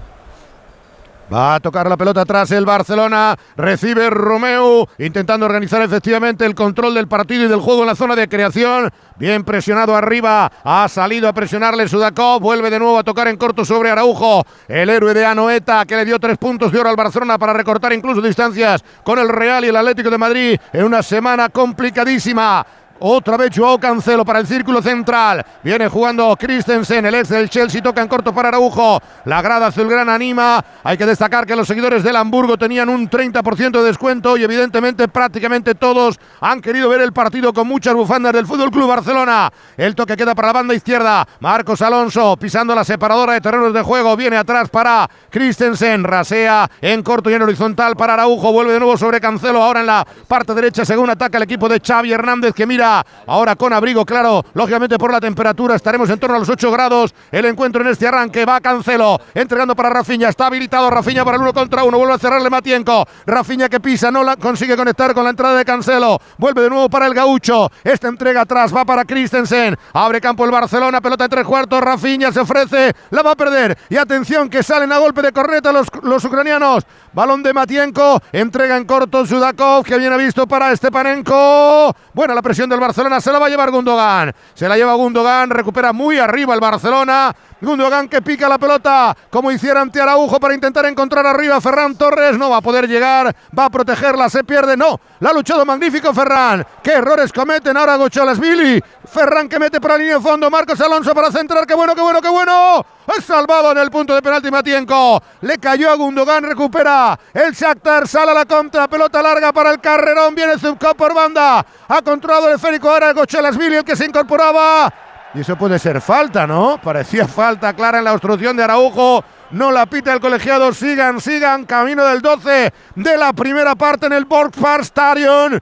Va 1.32 1.56
a 1.56 1.60
tocar 1.60 1.90
la 1.90 1.98
pelota 1.98 2.22
atrás 2.22 2.52
el 2.52 2.66
Barcelona. 2.66 3.36
Recibe 3.58 4.10
Romeo. 4.10 4.88
Intentando 4.98 5.46
organizar 5.46 5.82
efectivamente 5.82 6.46
el 6.46 6.56
control 6.56 6.94
del 6.94 7.10
partido 7.10 7.44
y 7.44 7.48
del 7.50 7.60
juego 7.60 7.82
en 7.82 7.88
la 7.88 7.96
zona 7.96 8.16
de 8.16 8.30
creación. 8.30 8.92
Bien 9.18 9.44
presionado 9.44 9.96
arriba. 9.96 10.50
Ha 10.64 10.88
salido 10.88 11.28
a 11.28 11.34
presionarle 11.34 11.88
Sudakov. 11.90 12.40
Vuelve 12.40 12.70
de 12.70 12.80
nuevo 12.80 12.98
a 12.98 13.04
tocar 13.04 13.28
en 13.28 13.36
corto 13.36 13.66
sobre 13.66 13.92
Araujo. 13.92 14.46
El 14.70 14.90
héroe 14.90 15.14
de 15.14 15.26
Anoeta 15.26 15.86
que 15.86 15.98
le 15.98 16.06
dio 16.06 16.18
tres 16.18 16.38
puntos 16.38 16.72
de 16.72 16.80
oro 16.80 16.90
al 16.90 16.96
Barcelona 16.96 17.38
para 17.38 17.52
recortar 17.52 17.92
incluso 17.92 18.22
distancias 18.22 18.84
con 19.04 19.20
el 19.20 19.28
Real 19.28 19.66
y 19.66 19.68
el 19.68 19.76
Atlético 19.76 20.10
de 20.10 20.18
Madrid 20.18 20.60
en 20.72 20.86
una 20.86 21.04
semana 21.04 21.50
complicadísima. 21.50 22.66
Otra 23.00 23.38
vez 23.38 23.52
Joao 23.56 23.80
Cancelo 23.80 24.26
para 24.26 24.40
el 24.40 24.48
círculo 24.48 24.82
central. 24.82 25.46
Viene 25.64 25.88
jugando 25.88 26.36
Christensen, 26.36 27.06
el 27.06 27.16
ex 27.16 27.30
del 27.30 27.50
Chelsea, 27.50 27.82
toca 27.82 28.02
en 28.02 28.08
corto 28.08 28.34
para 28.34 28.50
Araujo. 28.50 29.00
La 29.26 29.42
grada 29.42 29.68
azulgrana 29.68 30.16
anima. 30.16 30.64
Hay 30.84 30.98
que 30.98 31.06
destacar 31.06 31.46
que 31.46 31.56
los 31.56 31.68
seguidores 31.68 32.04
del 32.04 32.16
Hamburgo 32.16 32.58
tenían 32.58 32.90
un 32.90 33.08
30% 33.08 33.72
de 33.72 33.84
descuento 33.84 34.36
y 34.36 34.44
evidentemente 34.44 35.08
prácticamente 35.08 35.76
todos 35.76 36.20
han 36.42 36.60
querido 36.60 36.90
ver 36.90 37.02
el 37.02 37.14
partido 37.14 37.54
con 37.54 37.68
muchas 37.68 37.94
bufandas 37.94 38.34
del 38.34 38.48
Fútbol 38.48 38.72
Club 38.72 38.88
Barcelona. 38.88 39.52
El 39.76 39.94
toque 39.94 40.18
queda 40.18 40.34
para 40.34 40.48
la 40.48 40.54
banda 40.54 40.74
izquierda. 40.74 41.28
Marcos 41.40 41.84
Alonso 41.84 42.36
pisando 42.38 42.74
la 42.74 42.84
separadora 42.84 43.34
de 43.34 43.42
terrenos 43.42 43.74
de 43.74 43.82
juego. 43.84 44.18
Viene 44.18 44.38
atrás 44.38 44.70
para 44.70 45.08
Christensen. 45.30 46.04
Rasea 46.04 46.68
en 46.82 47.04
corto 47.04 47.30
y 47.30 47.36
en 47.36 47.44
horizontal 47.44 47.96
para 47.96 48.14
Araujo. 48.14 48.52
Vuelve 48.52 48.74
de 48.74 48.80
nuevo 48.80 48.98
sobre 48.98 49.22
Cancelo. 49.22 49.62
Ahora 49.62 49.82
en 49.82 49.88
la 49.88 50.08
parte 50.28 50.56
derecha, 50.56 50.84
según 50.84 51.12
ataca 51.12 51.38
el 51.38 51.44
equipo 51.44 51.70
de 51.70 51.80
Xavi 51.80 52.12
Hernández 52.12 52.54
que 52.56 52.66
mira 52.66 52.87
ahora 53.26 53.56
con 53.56 53.74
abrigo, 53.74 54.06
claro, 54.06 54.44
lógicamente 54.54 54.98
por 54.98 55.12
la 55.12 55.20
temperatura. 55.20 55.76
Estaremos 55.76 56.10
en 56.10 56.20
torno 56.20 56.36
a 56.36 56.40
los 56.40 56.50
8 56.50 56.72
grados. 56.72 57.14
El 57.32 57.46
encuentro 57.46 57.82
en 57.82 57.90
este 57.90 58.08
arranque 58.08 58.46
va 58.46 58.62
Cancelo, 58.62 59.20
entregando 59.34 59.76
para 59.76 59.90
Rafinha. 59.90 60.30
Está 60.30 60.48
habilitado 60.48 60.90
Rafinha 60.90 61.24
para 61.26 61.36
el 61.38 61.42
uno 61.42 61.54
contra 61.54 61.84
uno. 61.84 61.98
Vuelve 61.98 62.14
a 62.14 62.18
cerrarle 62.18 62.50
Matienko. 62.50 63.06
Rafinha 63.26 63.70
que 63.70 63.80
pisa, 63.80 64.12
no 64.12 64.24
la 64.24 64.36
consigue 64.36 64.76
conectar 64.76 65.14
con 65.14 65.24
la 65.24 65.32
entrada 65.32 65.58
de 65.58 65.66
Cancelo. 65.66 66.20
Vuelve 66.38 66.62
de 66.64 66.70
nuevo 66.70 66.90
para 66.90 67.08
el 67.08 67.14
gaucho. 67.14 67.72
Esta 67.84 68.08
entrega 68.08 68.42
atrás 68.42 68.76
va 68.76 68.86
para 68.86 69.06
Christensen. 69.06 69.78
Abre 69.94 70.22
campo 70.22 70.46
el 70.46 70.52
Barcelona, 70.52 71.02
pelota 71.02 71.26
en 71.26 71.30
tres 71.30 71.46
cuartos. 71.46 71.82
Rafinha 71.82 72.32
se 72.32 72.40
ofrece, 72.40 72.94
la 73.12 73.22
va 73.22 73.32
a 73.32 73.36
perder. 73.36 73.78
Y 73.90 73.98
atención 73.98 74.50
que 74.50 74.64
salen 74.64 74.92
a 74.92 74.98
golpe 74.98 75.22
de 75.22 75.32
corneta 75.32 75.72
los, 75.72 75.88
los 76.04 76.24
ucranianos. 76.24 76.86
Balón 77.14 77.42
de 77.42 77.54
Matienko, 77.54 78.22
entrega 78.32 78.78
en 78.78 78.86
corto 78.86 79.26
Sudakov 79.26 79.84
que 79.84 79.98
viene 79.98 80.18
visto 80.18 80.48
para 80.48 80.76
Stepanenko. 80.76 81.96
Buena 82.14 82.36
la 82.36 82.42
presión 82.42 82.70
del 82.78 82.84
el 82.84 82.88
Barcelona, 82.88 83.20
se 83.20 83.32
la 83.32 83.40
va 83.40 83.48
a 83.48 83.50
llevar 83.50 83.72
Gundogan. 83.72 84.34
Se 84.54 84.68
la 84.68 84.78
lleva 84.78 84.94
Gundogan, 84.94 85.50
recupera 85.50 85.94
muy 85.94 86.20
arriba 86.20 86.54
el 86.54 86.60
Barcelona. 86.60 87.36
Gundogan 87.60 88.08
que 88.08 88.22
pica 88.22 88.48
la 88.48 88.60
pelota 88.60 89.18
como 89.32 89.52
hiciera 89.52 89.82
ante 89.82 90.00
Araujo 90.00 90.40
para 90.40 90.54
intentar 90.54 90.86
encontrar 90.86 91.26
arriba 91.26 91.60
Ferran 91.60 91.96
Torres. 91.96 92.38
No 92.38 92.52
va 92.52 92.58
a 92.58 92.62
poder 92.62 92.88
llegar, 92.88 93.36
va 93.58 93.66
a 93.66 93.70
protegerla, 93.70 94.30
se 94.30 94.44
pierde. 94.44 94.78
No, 94.78 95.00
la 95.20 95.32
ha 95.32 95.34
luchado 95.34 95.66
magnífico 95.66 96.14
Ferran. 96.14 96.66
¿Qué 96.84 96.94
errores 96.94 97.34
cometen 97.34 97.76
ahora 97.76 97.98
Billy? 98.40 98.82
Ferran 99.12 99.50
que 99.50 99.58
mete 99.58 99.82
por 99.82 99.92
la 99.92 99.98
línea 99.98 100.16
de 100.16 100.22
fondo. 100.22 100.50
Marcos 100.52 100.80
Alonso 100.82 101.16
para 101.16 101.32
centrar. 101.32 101.66
¡Qué 101.66 101.74
bueno, 101.74 101.96
qué 101.96 102.02
bueno, 102.02 102.22
qué 102.22 102.30
bueno! 102.30 102.86
Es 103.18 103.24
salvado 103.24 103.72
en 103.72 103.78
el 103.78 103.90
punto 103.90 104.14
de 104.14 104.22
penalti 104.22 104.52
Matienko. 104.52 105.24
Le 105.42 105.58
cayó 105.58 105.90
a 105.90 105.96
Gundogan, 105.96 106.44
recupera. 106.44 107.18
El 107.34 107.54
Shakhtar 107.54 108.08
sale 108.08 108.32
a 108.32 108.34
la 108.34 108.46
contra. 108.46 108.88
Pelota 108.88 109.22
larga 109.24 109.54
para 109.54 109.72
el 109.72 109.80
carrerón. 109.80 110.36
Viene 110.36 110.60
Zubkov 110.60 110.96
por 110.96 111.14
banda. 111.14 111.66
Ha 111.88 112.02
controlado 112.02 112.52
el 112.52 112.60
ahora 112.84 113.12
el 113.12 113.84
que 113.84 113.96
se 113.96 114.06
incorporaba. 114.06 114.94
Y 115.34 115.42
eso 115.42 115.58
puede 115.58 115.78
ser 115.78 116.02
falta, 116.02 116.48
¿no? 116.48 116.80
Parecía 116.82 117.28
falta 117.28 117.74
clara 117.74 118.00
en 118.00 118.06
la 118.06 118.14
obstrucción 118.14 118.56
de 118.56 118.64
Araujo. 118.64 119.24
No 119.52 119.72
la 119.72 119.86
pita 119.86 120.14
el 120.14 120.20
colegiado. 120.20 120.74
Sigan, 120.74 121.22
sigan. 121.22 121.66
Camino 121.66 122.06
del 122.06 122.22
12 122.22 122.74
de 122.96 123.18
la 123.18 123.34
primera 123.34 123.76
parte 123.76 124.08
en 124.08 124.14
el 124.14 124.26
Borgfar 124.26 124.82
Stadion. 124.82 125.62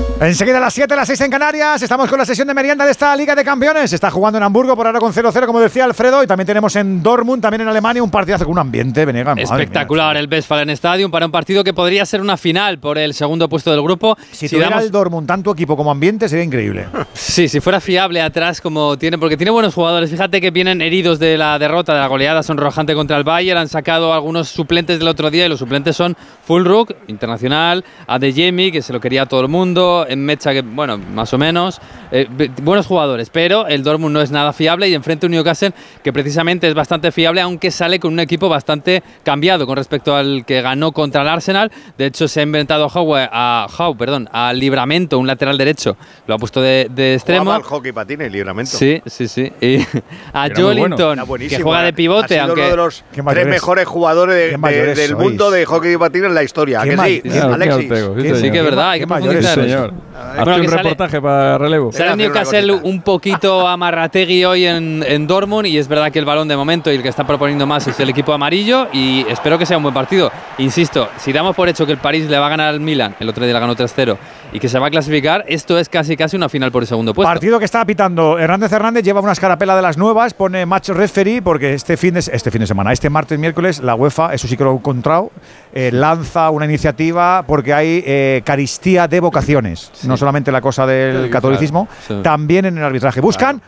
Enseguida 0.21 0.57
a 0.57 0.61
las 0.61 0.75
7, 0.75 0.93
a 0.93 0.97
las 0.97 1.07
6 1.07 1.21
en 1.21 1.31
Canarias. 1.31 1.81
Estamos 1.81 2.07
con 2.07 2.19
la 2.19 2.25
sesión 2.25 2.47
de 2.47 2.53
merienda 2.53 2.85
de 2.85 2.91
esta 2.91 3.15
Liga 3.15 3.33
de 3.33 3.43
Campeones. 3.43 3.91
Está 3.91 4.11
jugando 4.11 4.37
en 4.37 4.43
Hamburgo 4.43 4.75
por 4.75 4.85
ahora 4.85 4.99
con 4.99 5.11
0-0, 5.11 5.47
como 5.47 5.59
decía 5.59 5.83
Alfredo. 5.83 6.21
Y 6.21 6.27
también 6.27 6.45
tenemos 6.45 6.75
en 6.75 7.01
Dortmund, 7.01 7.41
también 7.41 7.61
en 7.61 7.67
Alemania, 7.67 8.03
un 8.03 8.11
partidazo 8.11 8.45
con 8.45 8.51
un 8.51 8.59
ambiente, 8.59 9.03
Venegas. 9.03 9.35
Espectacular 9.39 10.15
el 10.17 10.29
Westfalen 10.31 10.69
Stadium 10.69 11.09
para 11.09 11.25
un 11.25 11.31
partido 11.31 11.63
que 11.63 11.73
podría 11.73 12.05
ser 12.05 12.21
una 12.21 12.37
final 12.37 12.77
por 12.77 12.99
el 12.99 13.15
segundo 13.15 13.49
puesto 13.49 13.71
del 13.71 13.81
grupo. 13.81 14.15
Si, 14.31 14.47
tuviera 14.47 14.79
el 14.79 14.91
Dortmund 14.91 15.27
tanto 15.27 15.51
equipo 15.53 15.75
como 15.75 15.89
ambiente, 15.89 16.29
sería 16.29 16.45
increíble. 16.45 16.85
sí, 17.13 17.47
si 17.47 17.59
fuera 17.59 17.79
fiable 17.79 18.21
atrás 18.21 18.61
como 18.61 18.99
tiene, 18.99 19.17
porque 19.17 19.37
tiene 19.37 19.49
buenos 19.49 19.73
jugadores. 19.73 20.11
Fíjate 20.11 20.39
que 20.39 20.51
vienen 20.51 20.83
heridos 20.83 21.17
de 21.17 21.35
la 21.35 21.57
derrota, 21.57 21.95
de 21.95 21.99
la 21.99 22.05
goleada 22.05 22.43
sonrojante 22.43 22.93
contra 22.93 23.17
el 23.17 23.23
Bayern. 23.23 23.59
Han 23.59 23.69
sacado 23.69 24.13
algunos 24.13 24.49
suplentes 24.49 24.99
del 24.99 25.07
otro 25.07 25.31
día 25.31 25.47
y 25.47 25.49
los 25.49 25.57
suplentes 25.57 25.95
son 25.95 26.15
Fulruk, 26.45 26.93
internacional, 27.07 27.83
Adeyemi, 28.05 28.71
que 28.71 28.83
se 28.83 28.93
lo 28.93 28.99
quería 28.99 29.25
todo 29.25 29.41
el 29.41 29.47
mundo, 29.47 30.05
en 30.11 30.25
Mecha, 30.25 30.53
que 30.53 30.61
bueno, 30.61 30.97
más 30.97 31.33
o 31.33 31.37
menos. 31.37 31.79
Eh, 32.11 32.27
buenos 32.61 32.87
jugadores, 32.87 33.29
pero 33.29 33.67
el 33.67 33.83
Dortmund 33.83 34.13
no 34.13 34.21
es 34.21 34.31
nada 34.31 34.51
fiable 34.53 34.89
y 34.89 34.93
enfrente 34.93 35.25
un 35.25 35.31
Newcastle 35.31 35.73
que 36.03 36.11
precisamente 36.11 36.67
es 36.67 36.73
bastante 36.73 37.11
fiable, 37.11 37.41
aunque 37.41 37.71
sale 37.71 37.99
con 37.99 38.13
un 38.13 38.19
equipo 38.19 38.49
bastante 38.49 39.01
cambiado 39.23 39.65
con 39.65 39.77
respecto 39.77 40.15
al 40.15 40.45
que 40.45 40.61
ganó 40.61 40.91
contra 40.91 41.21
el 41.21 41.29
Arsenal. 41.29 41.71
De 41.97 42.05
hecho, 42.07 42.27
se 42.27 42.41
ha 42.41 42.43
inventado 42.43 42.85
a 42.85 43.67
Howe, 43.67 43.95
perdón, 43.97 44.29
a 44.31 44.53
Libramento, 44.53 45.19
un 45.19 45.27
lateral 45.27 45.57
derecho. 45.57 45.95
Lo 46.27 46.35
ha 46.35 46.37
puesto 46.37 46.61
de, 46.61 46.89
extremo. 47.13 47.51
al 47.51 47.63
hockey 47.63 47.91
patines, 47.91 48.31
Libramento. 48.31 48.71
Sí, 48.77 49.01
sí, 49.05 49.27
sí. 49.27 49.51
Y 49.61 49.77
a 50.33 50.49
Joelinton, 50.55 51.19
que 51.47 51.61
juega 51.61 51.83
de 51.83 51.93
pivote, 51.93 52.39
ha 52.39 52.43
sido 52.43 52.53
uno 52.53 52.69
de 52.69 52.75
los 52.75 53.03
tres 53.29 53.47
mejores 53.47 53.85
jugadores 53.85 54.59
del 54.95 55.15
mundo 55.15 55.51
de 55.51 55.65
hockey 55.65 55.97
patines 55.97 56.29
en 56.29 56.35
la 56.35 56.43
historia. 56.43 56.81
¿Que 56.83 56.97
sí? 56.97 57.39
Alexis. 57.39 58.39
Sí, 58.39 58.51
que 58.51 58.57
es 58.57 58.63
verdad, 58.63 58.91
hay 58.91 58.99
que 58.99 59.07
profundizar. 59.07 59.55
Señor. 59.55 59.93
Bueno, 60.35 60.55
un 60.55 60.67
reportaje 60.67 61.21
para 61.21 61.57
relevo. 61.57 61.91
Sale 61.91 62.15
Newcastle 62.15 62.73
un 62.73 63.01
poquito 63.01 63.67
amarrategui 63.67 64.45
hoy 64.45 64.65
en, 64.65 65.03
en 65.07 65.27
Dortmund 65.27 65.67
y 65.67 65.77
es 65.77 65.87
verdad 65.87 66.11
que 66.11 66.19
el 66.19 66.25
balón 66.25 66.47
de 66.47 66.55
momento 66.55 66.91
y 66.91 66.95
el 66.95 67.03
que 67.03 67.09
está 67.09 67.25
proponiendo 67.25 67.65
más 67.65 67.87
es 67.87 67.99
el 67.99 68.09
equipo 68.09 68.33
amarillo 68.33 68.87
y 68.91 69.25
espero 69.29 69.57
que 69.57 69.65
sea 69.65 69.77
un 69.77 69.83
buen 69.83 69.93
partido. 69.93 70.31
Insisto, 70.57 71.09
si 71.17 71.31
damos 71.33 71.55
por 71.55 71.69
hecho 71.69 71.85
que 71.85 71.91
el 71.93 71.97
París 71.97 72.29
le 72.29 72.37
va 72.37 72.47
a 72.47 72.49
ganar 72.49 72.69
al 72.69 72.79
Milan, 72.79 73.15
el 73.19 73.29
otro 73.29 73.43
día 73.45 73.53
le 73.53 73.59
ganó 73.59 73.75
3-0, 73.75 74.17
y 74.53 74.59
que 74.59 74.69
se 74.69 74.79
va 74.79 74.87
a 74.87 74.89
clasificar, 74.89 75.45
esto 75.47 75.79
es 75.79 75.87
casi 75.89 76.17
casi 76.17 76.35
una 76.35 76.49
final 76.49 76.71
por 76.71 76.83
el 76.83 76.87
segundo 76.87 77.13
puesto. 77.13 77.27
Partido 77.27 77.57
que 77.57 77.65
está 77.65 77.85
pitando 77.85 78.37
Hernández 78.37 78.71
Hernández, 78.71 79.03
lleva 79.03 79.21
una 79.21 79.31
escarapela 79.31 79.75
de 79.75 79.81
las 79.81 79.97
nuevas, 79.97 80.33
pone 80.33 80.65
match 80.65 80.89
referee 80.89 81.41
porque 81.41 81.73
este 81.73 81.97
fin 81.97 82.13
de, 82.13 82.19
este 82.19 82.51
fin 82.51 82.61
de 82.61 82.67
semana, 82.67 82.91
este 82.91 83.09
martes 83.09 83.39
miércoles, 83.39 83.79
la 83.79 83.95
UEFA, 83.95 84.33
eso 84.33 84.47
sí 84.47 84.57
que 84.57 84.63
lo 84.63 84.71
he 84.73 84.75
encontrado, 84.75 85.31
eh, 85.73 85.91
lanza 85.91 86.49
una 86.49 86.65
iniciativa 86.65 87.43
porque 87.47 87.73
hay 87.73 88.03
eh, 88.05 88.41
caristía 88.43 89.07
de 89.07 89.19
vocaciones, 89.19 89.80
no 90.03 90.17
solamente 90.17 90.51
la 90.51 90.61
cosa 90.61 90.85
del 90.85 91.29
catolicismo, 91.29 91.87
también 92.21 92.65
en 92.65 92.77
el 92.77 92.83
arbitraje. 92.83 93.21
Buscan 93.21 93.61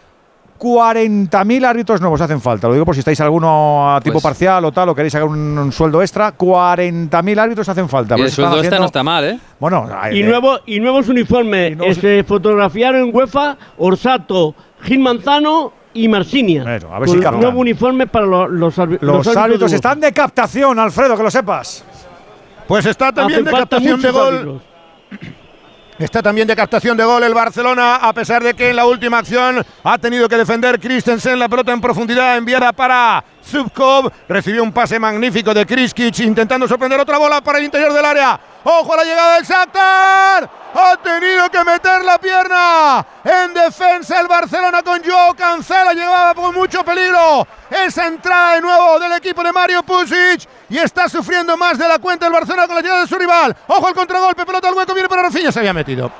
40.000 0.64 1.66
árbitros 1.66 2.00
nuevos 2.00 2.22
hacen 2.22 2.40
falta. 2.40 2.68
Lo 2.68 2.74
digo 2.74 2.86
por 2.86 2.96
si 2.96 3.00
estáis 3.00 3.20
alguno 3.20 3.94
a 3.94 4.00
tipo 4.00 4.14
pues 4.14 4.24
parcial 4.24 4.64
o 4.64 4.72
tal, 4.72 4.90
o 4.90 4.96
queréis 4.96 5.12
sacar 5.12 5.28
un, 5.28 5.72
sueldo 5.74 6.02
extra. 6.02 6.38
40.000 6.38 7.40
árbitros 7.40 7.68
hacen 7.68 7.90
falta. 7.90 8.18
Y 8.18 8.22
el 8.22 8.32
sueldo 8.32 8.60
extra 8.60 8.80
no 8.80 8.86
está 8.86 9.04
mal, 9.04 9.26
¿eh? 9.26 9.40
Bueno, 9.60 9.90
y, 10.12 10.22
eh, 10.22 10.24
nuevo, 10.24 10.60
y 10.66 10.80
nuevos 10.80 11.10
uniformes. 11.10 11.78
Se 12.00 12.24
fotografiaron 12.24 13.10
en 13.10 13.16
UEFA 13.16 13.58
Orsato, 13.78 14.56
Gil 14.84 15.00
Manzano 15.00 15.74
y 15.94 16.08
Marsinia. 16.08 16.64
a 16.64 17.00
ver 17.00 17.10
si 17.10 17.18
nuevo 17.18 17.60
uniforme 17.60 18.08
para 18.08 18.26
los, 18.26 18.50
los, 18.50 18.78
los, 19.02 19.28
árbitros. 19.36 19.74
están 19.74 20.00
de 20.00 20.14
captación, 20.14 20.80
Alfredo, 20.80 21.18
que 21.18 21.24
lo 21.24 21.32
sepas. 21.32 21.84
Pues 22.68 22.86
está 22.86 23.12
también 23.12 23.44
de 23.44 23.52
captación 23.52 24.02
de 24.02 24.12
gol. 24.12 24.62
Está 26.04 26.22
también 26.22 26.46
de 26.46 26.54
captación 26.54 26.98
de 26.98 27.06
gol 27.06 27.24
el 27.24 27.34
Barcelona, 27.34 27.96
a 27.96 28.12
pesar 28.12 28.44
de 28.44 28.54
que 28.54 28.72
en 28.72 28.76
la 28.76 28.86
última 28.86 29.20
acción 29.20 29.66
ha 29.86 29.98
tenido 29.98 30.28
que 30.28 30.36
defender 30.36 30.78
Christensen. 30.78 31.40
La 31.40 31.48
pelota 31.48 31.72
en 31.72 31.80
profundidad 31.80 32.36
enviada 32.36 32.74
para 32.74 33.24
Zubkov. 33.44 34.12
Recibió 34.28 34.64
un 34.64 34.72
pase 34.72 35.00
magnífico 35.00 35.54
de 35.54 35.66
Kriskic 35.66 36.20
intentando 36.20 36.68
sorprender 36.68 37.00
otra 37.00 37.18
bola 37.18 37.42
para 37.42 37.60
el 37.60 37.66
interior 37.66 37.94
del 37.94 38.06
área. 38.06 38.40
¡Ojo 38.64 38.94
a 38.94 38.98
la 38.98 39.04
llegada 39.04 39.36
del 39.36 39.44
Shakhtar! 39.44 40.50
Ha 40.76 40.98
tenido 41.04 41.50
que 41.50 41.64
meter 41.64 42.04
la 42.04 42.18
pierna 42.18 43.06
en 43.24 43.54
defensa 43.54 44.20
el 44.20 44.28
Barcelona 44.28 44.82
con 44.82 45.02
Joe 45.04 45.36
Cancela. 45.36 45.94
Llegaba 45.94 46.34
con 46.34 46.56
mucho 46.56 46.84
peligro 46.84 47.46
esa 47.70 48.08
entrada 48.08 48.56
de 48.56 48.62
nuevo 48.62 49.00
del 49.00 49.12
equipo 49.14 49.44
de 49.44 49.52
Mario 49.52 49.84
Pusic. 49.84 50.48
Y 50.70 50.78
está 50.78 51.08
sufriendo 51.10 51.56
más 51.58 51.78
de 51.78 51.88
la 51.88 52.00
cuenta 52.00 52.26
el 52.26 52.34
Barcelona 52.34 52.66
con 52.68 52.76
la 52.78 52.82
llegada 52.82 53.02
de 53.02 53.08
su 53.08 53.16
rival. 53.18 53.56
¡Ojo 53.68 53.88
al 53.88 53.94
contragolpe! 53.94 54.46
Pelota 54.46 54.70
al 54.70 54.74
hueco, 54.74 54.94
viene 54.94 55.10
para 55.10 55.24
Rafinha. 55.24 55.52
Se 55.52 55.60
había 55.60 55.74
metido 55.74 56.12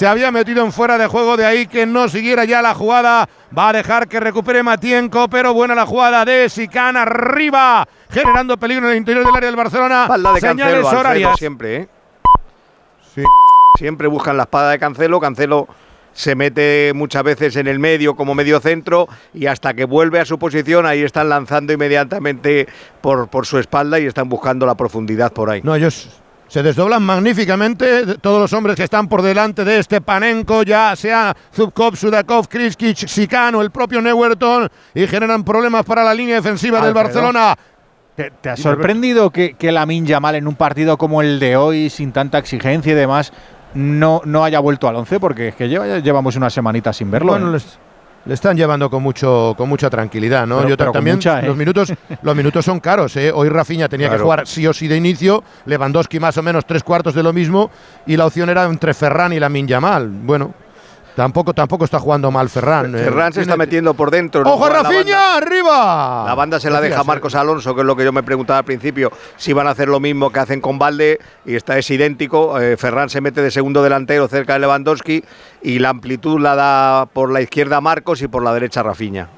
se 0.00 0.06
había 0.06 0.32
metido 0.32 0.64
en 0.64 0.72
fuera 0.72 0.96
de 0.96 1.06
juego, 1.08 1.36
de 1.36 1.44
ahí 1.44 1.66
que 1.66 1.84
no 1.84 2.08
siguiera 2.08 2.46
ya 2.46 2.62
la 2.62 2.72
jugada. 2.72 3.28
Va 3.56 3.68
a 3.68 3.72
dejar 3.74 4.08
que 4.08 4.18
recupere 4.18 4.62
Matienko, 4.62 5.28
pero 5.28 5.52
buena 5.52 5.74
la 5.74 5.84
jugada 5.84 6.24
de 6.24 6.48
Sican 6.48 6.96
arriba, 6.96 7.86
generando 8.08 8.56
peligro 8.56 8.86
en 8.86 8.92
el 8.92 8.96
interior 8.96 9.26
del 9.26 9.36
área 9.36 9.48
del 9.48 9.56
Barcelona. 9.56 10.08
de 10.08 10.40
Señales 10.40 10.86
horarias. 10.86 11.36
Siempre, 11.38 11.76
¿eh? 11.76 11.88
Sí. 13.14 13.22
Siempre 13.76 14.08
buscan 14.08 14.38
la 14.38 14.44
espada 14.44 14.70
de 14.70 14.78
Cancelo. 14.78 15.20
Cancelo 15.20 15.68
se 16.14 16.34
mete 16.34 16.92
muchas 16.94 17.22
veces 17.22 17.56
en 17.56 17.68
el 17.68 17.78
medio 17.78 18.16
como 18.16 18.34
medio 18.34 18.58
centro 18.58 19.06
y 19.34 19.48
hasta 19.48 19.74
que 19.74 19.84
vuelve 19.84 20.18
a 20.18 20.24
su 20.24 20.38
posición 20.38 20.86
ahí 20.86 21.02
están 21.02 21.28
lanzando 21.28 21.74
inmediatamente 21.74 22.66
por, 23.02 23.28
por 23.28 23.44
su 23.44 23.58
espalda 23.58 24.00
y 24.00 24.06
están 24.06 24.30
buscando 24.30 24.64
la 24.64 24.76
profundidad 24.76 25.30
por 25.30 25.50
ahí. 25.50 25.60
No, 25.62 25.74
ellos 25.74 26.19
se 26.50 26.64
desdoblan 26.64 27.00
magníficamente 27.04 28.18
todos 28.18 28.40
los 28.40 28.52
hombres 28.52 28.74
que 28.74 28.82
están 28.82 29.06
por 29.06 29.22
delante 29.22 29.64
de 29.64 29.78
este 29.78 30.00
Panenko, 30.00 30.64
ya 30.64 30.96
sea 30.96 31.32
Zubkov, 31.54 31.94
Sudakov, 31.94 32.48
Kriskic, 32.48 33.06
Sicano, 33.06 33.62
el 33.62 33.70
propio 33.70 34.02
Neuerton, 34.02 34.68
y 34.92 35.06
generan 35.06 35.44
problemas 35.44 35.84
para 35.84 36.02
la 36.02 36.12
línea 36.12 36.34
defensiva 36.34 36.80
del 36.84 36.92
Barcelona. 36.92 37.56
¿Te, 38.16 38.50
ha 38.50 38.56
sorprendido 38.56 39.30
que, 39.30 39.54
que 39.54 39.70
Lamin 39.70 40.04
Yamal 40.04 40.34
en 40.34 40.48
un 40.48 40.56
partido 40.56 40.98
como 40.98 41.22
el 41.22 41.38
de 41.38 41.56
hoy, 41.56 41.88
sin 41.88 42.10
tanta 42.10 42.38
exigencia 42.38 42.92
y 42.92 42.96
demás, 42.96 43.32
no, 43.74 44.20
no 44.24 44.42
haya 44.42 44.58
vuelto 44.58 44.88
al 44.88 44.96
11? 44.96 45.20
Porque 45.20 45.48
es 45.48 45.54
que 45.54 45.68
llevamos 45.68 46.34
una 46.34 46.50
semanita 46.50 46.92
sin 46.92 47.12
verlo. 47.12 47.36
¿eh? 47.36 47.60
Le 48.24 48.34
están 48.34 48.56
llevando 48.56 48.90
con 48.90 49.02
mucho 49.02 49.54
con 49.56 49.68
mucha 49.68 49.88
tranquilidad, 49.88 50.46
¿no? 50.46 50.68
Yo 50.68 50.76
también 50.76 51.18
¿eh? 51.24 51.42
los 51.46 51.56
minutos 51.56 51.92
los 52.22 52.36
minutos 52.36 52.64
son 52.64 52.78
caros, 52.80 53.16
¿eh? 53.16 53.32
Hoy 53.34 53.48
Rafinha 53.48 53.88
tenía 53.88 54.10
que 54.10 54.18
jugar 54.18 54.46
sí 54.46 54.66
o 54.66 54.72
sí 54.72 54.88
de 54.88 54.96
inicio, 54.96 55.42
Lewandowski 55.64 56.20
más 56.20 56.36
o 56.36 56.42
menos 56.42 56.66
tres 56.66 56.82
cuartos 56.82 57.14
de 57.14 57.22
lo 57.22 57.32
mismo 57.32 57.70
y 58.06 58.16
la 58.16 58.26
opción 58.26 58.50
era 58.50 58.64
entre 58.64 58.92
Ferran 58.94 59.32
y 59.32 59.40
la 59.40 59.48
Yamal. 59.48 60.08
Bueno, 60.08 60.54
Tampoco, 61.16 61.52
tampoco 61.52 61.84
está 61.84 61.98
jugando 61.98 62.30
mal 62.30 62.48
Ferran. 62.48 62.94
Eh. 62.94 62.98
Ferran 63.04 63.32
se 63.32 63.42
está 63.42 63.56
metiendo 63.56 63.94
por 63.94 64.10
dentro. 64.10 64.42
¡Ojo, 64.42 64.68
Rafinha! 64.68 65.36
¡Arriba! 65.36 66.24
La 66.26 66.34
banda 66.34 66.60
se 66.60 66.70
la 66.70 66.80
deja 66.80 67.04
Marcos 67.04 67.34
Alonso, 67.34 67.74
que 67.74 67.80
es 67.80 67.86
lo 67.86 67.96
que 67.96 68.04
yo 68.04 68.12
me 68.12 68.22
preguntaba 68.22 68.60
al 68.60 68.64
principio, 68.64 69.10
si 69.36 69.52
van 69.52 69.66
a 69.66 69.70
hacer 69.70 69.88
lo 69.88 70.00
mismo 70.00 70.30
que 70.30 70.40
hacen 70.40 70.60
con 70.60 70.78
Valde, 70.78 71.18
y 71.44 71.56
está 71.56 71.76
es 71.78 71.90
idéntico. 71.90 72.58
Eh, 72.60 72.76
Ferran 72.76 73.10
se 73.10 73.20
mete 73.20 73.42
de 73.42 73.50
segundo 73.50 73.82
delantero 73.82 74.28
cerca 74.28 74.54
de 74.54 74.60
Lewandowski, 74.60 75.24
y 75.62 75.78
la 75.78 75.90
amplitud 75.90 76.40
la 76.40 76.54
da 76.54 77.06
por 77.06 77.30
la 77.30 77.40
izquierda 77.40 77.80
Marcos 77.80 78.22
y 78.22 78.28
por 78.28 78.42
la 78.42 78.54
derecha 78.54 78.82
Rafinha. 78.82 79.28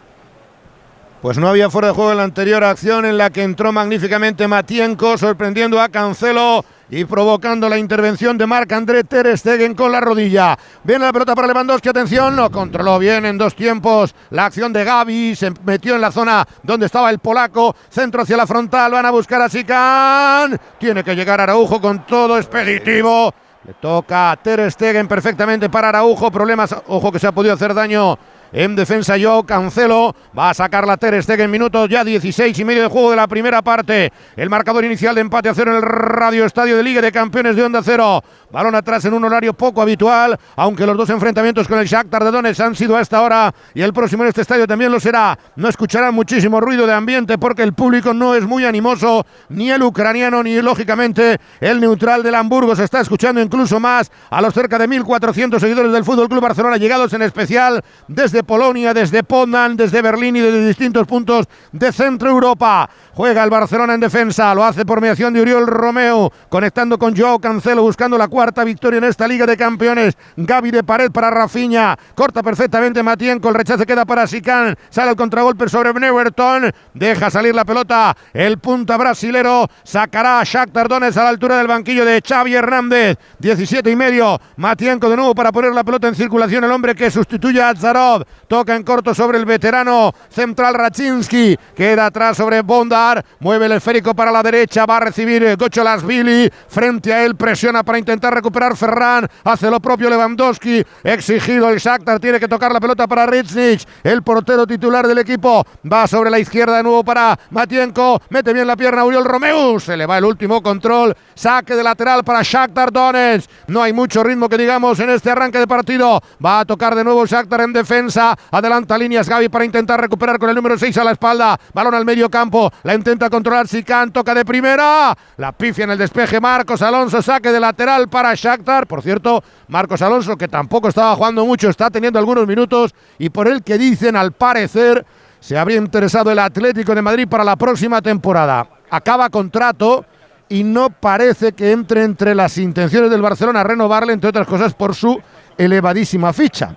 Pues 1.22 1.38
no 1.38 1.46
había 1.46 1.70
fuera 1.70 1.86
de 1.88 1.94
juego 1.94 2.10
en 2.10 2.16
la 2.16 2.24
anterior 2.24 2.64
acción 2.64 3.04
en 3.04 3.16
la 3.16 3.30
que 3.30 3.44
entró 3.44 3.70
magníficamente 3.70 4.48
Matienko, 4.48 5.16
sorprendiendo 5.16 5.80
a 5.80 5.88
Cancelo 5.88 6.64
y 6.92 7.06
provocando 7.06 7.70
la 7.70 7.78
intervención 7.78 8.36
de 8.36 8.46
Marc 8.46 8.70
André 8.70 9.02
Ter 9.04 9.36
Stegen 9.38 9.74
con 9.74 9.90
la 9.90 9.98
rodilla. 9.98 10.58
Viene 10.84 11.06
la 11.06 11.12
pelota 11.12 11.34
para 11.34 11.48
Lewandowski, 11.48 11.88
atención, 11.88 12.36
lo 12.36 12.50
controló 12.50 12.98
bien 12.98 13.24
en 13.24 13.38
dos 13.38 13.56
tiempos 13.56 14.14
la 14.28 14.44
acción 14.44 14.74
de 14.74 14.84
Gaby, 14.84 15.34
se 15.34 15.54
metió 15.64 15.94
en 15.94 16.02
la 16.02 16.12
zona 16.12 16.46
donde 16.62 16.84
estaba 16.84 17.08
el 17.08 17.18
polaco, 17.18 17.74
centro 17.88 18.20
hacia 18.20 18.36
la 18.36 18.46
frontal, 18.46 18.92
van 18.92 19.06
a 19.06 19.10
buscar 19.10 19.40
a 19.40 19.48
Sican, 19.48 20.60
tiene 20.78 21.02
que 21.02 21.16
llegar 21.16 21.40
Araujo 21.40 21.80
con 21.80 22.04
todo 22.04 22.36
expeditivo. 22.36 23.32
Le 23.64 23.72
toca 23.74 24.32
a 24.32 24.36
Ter 24.36 24.70
Stegen 24.70 25.08
perfectamente 25.08 25.70
para 25.70 25.88
Araujo, 25.88 26.30
problemas, 26.30 26.76
ojo 26.88 27.10
que 27.10 27.18
se 27.18 27.26
ha 27.26 27.32
podido 27.32 27.54
hacer 27.54 27.72
daño 27.72 28.18
en 28.52 28.76
defensa 28.76 29.16
yo, 29.16 29.44
Cancelo 29.44 30.14
va 30.38 30.50
a 30.50 30.54
sacar 30.54 30.86
la 30.86 30.98
Ter 30.98 31.22
Stegen, 31.22 31.50
minutos 31.50 31.88
ya 31.88 32.04
16 32.04 32.58
y 32.58 32.64
medio 32.64 32.82
de 32.82 32.88
juego 32.88 33.10
de 33.10 33.16
la 33.16 33.26
primera 33.26 33.62
parte. 33.62 34.12
El 34.36 34.50
marcador 34.50 34.84
inicial 34.84 35.14
de 35.14 35.22
empate 35.22 35.48
a 35.48 35.54
cero 35.54 35.70
en 35.70 35.78
el 35.78 35.82
Radio 35.82 36.44
Estadio 36.44 36.76
de 36.76 36.82
Liga 36.82 37.00
de 37.00 37.10
Campeones 37.10 37.56
de 37.56 37.62
Onda 37.62 37.80
Cero. 37.82 38.22
Balón 38.50 38.74
atrás 38.74 39.06
en 39.06 39.14
un 39.14 39.24
horario 39.24 39.54
poco 39.54 39.80
habitual, 39.80 40.38
aunque 40.56 40.84
los 40.84 40.94
dos 40.96 41.08
enfrentamientos 41.08 41.66
con 41.66 41.78
el 41.78 41.86
Shakhtar 41.86 42.24
de 42.24 42.30
Donetsk 42.30 42.60
han 42.60 42.76
sido 42.76 42.94
a 42.96 43.00
esta 43.00 43.22
hora 43.22 43.54
y 43.72 43.80
el 43.80 43.94
próximo 43.94 44.22
en 44.24 44.28
este 44.28 44.42
estadio 44.42 44.66
también 44.66 44.92
lo 44.92 45.00
será. 45.00 45.38
No 45.56 45.68
escucharán 45.68 46.14
muchísimo 46.14 46.60
ruido 46.60 46.86
de 46.86 46.92
ambiente 46.92 47.38
porque 47.38 47.62
el 47.62 47.72
público 47.72 48.12
no 48.12 48.34
es 48.34 48.44
muy 48.44 48.66
animoso, 48.66 49.24
ni 49.48 49.70
el 49.70 49.82
ucraniano 49.82 50.42
ni 50.42 50.60
lógicamente 50.60 51.38
el 51.60 51.80
neutral 51.80 52.22
del 52.22 52.34
Hamburgo. 52.34 52.76
Se 52.76 52.84
está 52.84 53.00
escuchando 53.00 53.40
incluso 53.40 53.80
más 53.80 54.12
a 54.28 54.42
los 54.42 54.52
cerca 54.52 54.78
de 54.78 54.86
1.400 54.86 55.58
seguidores 55.58 55.92
del 55.92 56.04
Fútbol 56.04 56.28
Club 56.28 56.42
Barcelona 56.42 56.76
llegados 56.76 57.14
en 57.14 57.22
especial 57.22 57.82
desde 58.06 58.41
Polonia, 58.42 58.94
desde 58.94 59.22
Poznan, 59.22 59.76
desde 59.76 60.02
Berlín 60.02 60.36
y 60.36 60.40
desde 60.40 60.66
distintos 60.66 61.06
puntos 61.06 61.46
de 61.72 61.92
Centro 61.92 62.30
Europa. 62.30 62.88
Juega 63.14 63.44
el 63.44 63.50
Barcelona 63.50 63.94
en 63.94 64.00
defensa, 64.00 64.54
lo 64.54 64.64
hace 64.64 64.84
por 64.86 65.00
mediación 65.00 65.34
de 65.34 65.42
Uriol 65.42 65.66
Romeo, 65.66 66.32
conectando 66.48 66.98
con 66.98 67.16
Joao 67.16 67.38
Cancelo, 67.38 67.82
buscando 67.82 68.16
la 68.16 68.28
cuarta 68.28 68.64
victoria 68.64 68.98
en 68.98 69.04
esta 69.04 69.28
Liga 69.28 69.46
de 69.46 69.56
Campeones. 69.56 70.16
Gaby 70.36 70.70
de 70.70 70.82
pared 70.82 71.10
para 71.10 71.30
Rafinha, 71.30 71.98
corta 72.14 72.42
perfectamente 72.42 73.02
Matienko, 73.02 73.48
el 73.48 73.54
rechace 73.54 73.86
queda 73.86 74.04
para 74.04 74.26
Sican, 74.26 74.76
sale 74.90 75.10
el 75.10 75.16
contragolpe 75.16 75.68
sobre 75.68 75.92
Neverton, 75.92 76.72
deja 76.94 77.30
salir 77.30 77.54
la 77.54 77.64
pelota, 77.64 78.16
el 78.32 78.58
punta 78.58 78.96
brasilero 78.96 79.68
sacará 79.84 80.40
a 80.40 80.44
Shakhtar 80.44 80.88
Donetsk 80.88 81.18
a 81.18 81.24
la 81.24 81.28
altura 81.28 81.58
del 81.58 81.66
banquillo 81.66 82.04
de 82.04 82.22
Xavi 82.26 82.54
Hernández, 82.54 83.18
17 83.38 83.90
y 83.90 83.96
medio, 83.96 84.40
Matienko 84.56 85.08
de 85.08 85.16
nuevo 85.16 85.34
para 85.34 85.52
poner 85.52 85.72
la 85.72 85.84
pelota 85.84 86.08
en 86.08 86.14
circulación, 86.14 86.64
el 86.64 86.72
hombre 86.72 86.94
que 86.94 87.10
sustituye 87.10 87.62
a 87.62 87.74
Zarov, 87.74 88.24
toca 88.52 88.76
en 88.76 88.82
corto 88.82 89.14
sobre 89.14 89.38
el 89.38 89.46
veterano 89.46 90.12
central 90.28 90.74
Raczynski, 90.74 91.56
queda 91.74 92.06
atrás 92.06 92.36
sobre 92.36 92.60
Bondar, 92.60 93.24
mueve 93.40 93.64
el 93.66 93.72
esférico 93.72 94.14
para 94.14 94.30
la 94.30 94.42
derecha, 94.42 94.84
va 94.84 94.98
a 94.98 95.00
recibir 95.00 95.56
Gocholasvili, 95.56 96.50
frente 96.68 97.12
a 97.14 97.24
él 97.24 97.34
presiona 97.34 97.82
para 97.82 97.98
intentar 97.98 98.34
recuperar 98.34 98.76
Ferran, 98.76 99.26
hace 99.44 99.70
lo 99.70 99.80
propio 99.80 100.10
Lewandowski, 100.10 100.84
exigido 101.02 101.70
el 101.70 101.78
Shakhtar, 101.78 102.20
tiene 102.20 102.38
que 102.38 102.46
tocar 102.46 102.72
la 102.72 102.80
pelota 102.80 103.06
para 103.06 103.26
Ritznik, 103.26 103.88
el 104.02 104.22
portero 104.22 104.66
titular 104.66 105.06
del 105.06 105.18
equipo, 105.18 105.64
va 105.90 106.06
sobre 106.06 106.28
la 106.28 106.38
izquierda 106.38 106.76
de 106.76 106.82
nuevo 106.82 107.02
para 107.04 107.38
Matienko, 107.50 108.20
mete 108.28 108.52
bien 108.52 108.66
la 108.66 108.76
pierna 108.76 109.04
Uriol 109.04 109.24
Romeu, 109.24 109.80
se 109.80 109.96
le 109.96 110.04
va 110.04 110.18
el 110.18 110.24
último 110.24 110.62
control, 110.62 111.16
saque 111.34 111.74
de 111.74 111.82
lateral 111.82 112.22
para 112.22 112.42
Shakhtar 112.42 112.92
Donetsk, 112.92 113.48
no 113.68 113.82
hay 113.82 113.92
mucho 113.92 114.22
ritmo 114.22 114.48
que 114.48 114.58
digamos 114.58 115.00
en 115.00 115.10
este 115.10 115.30
arranque 115.30 115.58
de 115.58 115.66
partido, 115.66 116.20
va 116.44 116.60
a 116.60 116.64
tocar 116.64 116.94
de 116.94 117.04
nuevo 117.04 117.24
Shakhtar 117.24 117.62
en 117.62 117.72
defensa, 117.72 118.21
adelanta 118.50 118.96
líneas 118.98 119.28
Gaby 119.28 119.48
para 119.48 119.64
intentar 119.64 120.00
recuperar 120.00 120.38
con 120.38 120.48
el 120.48 120.56
número 120.56 120.78
6 120.78 120.96
a 120.98 121.04
la 121.04 121.12
espalda, 121.12 121.58
balón 121.74 121.94
al 121.94 122.04
medio 122.04 122.30
campo, 122.30 122.70
la 122.82 122.94
intenta 122.94 123.28
controlar 123.28 123.68
Sican, 123.68 124.12
toca 124.12 124.34
de 124.34 124.44
primera, 124.44 125.16
la 125.36 125.52
pifia 125.52 125.84
en 125.84 125.90
el 125.90 125.98
despeje 125.98 126.40
Marcos 126.40 126.82
Alonso, 126.82 127.22
saque 127.22 127.52
de 127.52 127.60
lateral 127.60 128.08
para 128.08 128.34
Shakhtar, 128.34 128.86
por 128.86 129.02
cierto, 129.02 129.42
Marcos 129.68 130.02
Alonso 130.02 130.36
que 130.36 130.48
tampoco 130.48 130.88
estaba 130.88 131.14
jugando 131.16 131.44
mucho, 131.44 131.68
está 131.68 131.90
teniendo 131.90 132.18
algunos 132.18 132.46
minutos. 132.46 132.94
Y 133.18 133.30
por 133.30 133.48
el 133.48 133.62
que 133.62 133.78
dicen 133.78 134.16
al 134.16 134.32
parecer 134.32 135.04
se 135.40 135.58
habría 135.58 135.78
interesado 135.78 136.30
el 136.30 136.38
Atlético 136.38 136.94
de 136.94 137.02
Madrid 137.02 137.26
para 137.28 137.42
la 137.44 137.56
próxima 137.56 138.00
temporada. 138.00 138.68
Acaba 138.90 139.28
contrato 139.28 140.04
y 140.48 140.62
no 140.62 140.90
parece 140.90 141.52
que 141.52 141.72
entre 141.72 142.04
entre 142.04 142.34
las 142.34 142.58
intenciones 142.58 143.10
del 143.10 143.22
Barcelona 143.22 143.64
renovarle, 143.64 144.12
entre 144.12 144.30
otras 144.30 144.46
cosas, 144.46 144.74
por 144.74 144.94
su 144.94 145.20
elevadísima 145.56 146.32
ficha. 146.32 146.76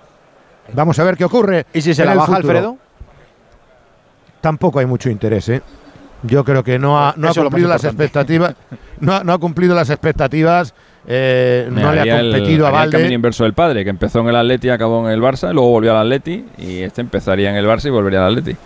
Vamos 0.72 0.98
a 0.98 1.04
ver 1.04 1.16
qué 1.16 1.24
ocurre. 1.24 1.66
¿Y 1.72 1.80
si 1.80 1.94
se 1.94 2.04
la 2.04 2.12
el 2.12 2.18
baja 2.18 2.36
futuro. 2.36 2.48
Alfredo? 2.50 2.78
Tampoco 4.40 4.78
hay 4.78 4.86
mucho 4.86 5.10
interés, 5.10 5.48
¿eh? 5.48 5.62
Yo 6.22 6.44
creo 6.44 6.62
que 6.64 6.78
no 6.78 6.98
ha, 6.98 7.14
no 7.16 7.28
ha 7.28 7.34
cumplido 7.34 7.68
las 7.68 7.84
expectativas. 7.84 8.54
No, 9.00 9.14
ha- 9.14 9.24
no 9.24 9.32
ha 9.32 9.38
cumplido 9.38 9.74
las 9.74 9.90
expectativas. 9.90 10.74
eh, 11.08 11.68
no 11.70 11.92
le 11.92 12.00
ha 12.10 12.18
el- 12.20 12.32
competido 12.32 12.66
a 12.66 12.70
haría 12.70 12.82
el 12.84 12.90
camino 12.90 13.04
Valde. 13.06 13.14
inverso 13.14 13.44
del 13.44 13.54
padre, 13.54 13.84
que 13.84 13.90
empezó 13.90 14.20
en 14.20 14.28
el 14.28 14.34
Atleti, 14.36 14.70
acabó 14.70 15.06
en 15.06 15.12
el 15.14 15.20
Barça, 15.22 15.50
y 15.50 15.54
luego 15.54 15.68
volvió 15.70 15.92
al 15.92 15.98
Atleti 16.06 16.44
y 16.58 16.80
este 16.80 17.00
empezaría 17.00 17.50
en 17.50 17.54
el 17.56 17.64
Barça 17.66 17.86
y 17.86 17.90
volvería 17.90 18.26
al 18.26 18.32
Atleti. 18.36 18.56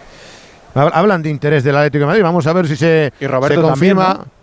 Hab- 0.75 0.91
Hablan 0.95 1.23
de 1.23 1.29
interés 1.29 1.65
del 1.65 1.77
Atlético 1.77 2.01
de 2.03 2.07
Madrid. 2.07 2.23
Vamos 2.23 2.47
a 2.47 2.53
ver 2.55 2.67
si 2.67 2.77
se, 2.77 3.13
Y 3.21 3.27
Roberto 3.27 3.57
se 3.61 3.61
confirma. 3.69 4.05
también, 4.07 4.27
¿no? 4.27 4.40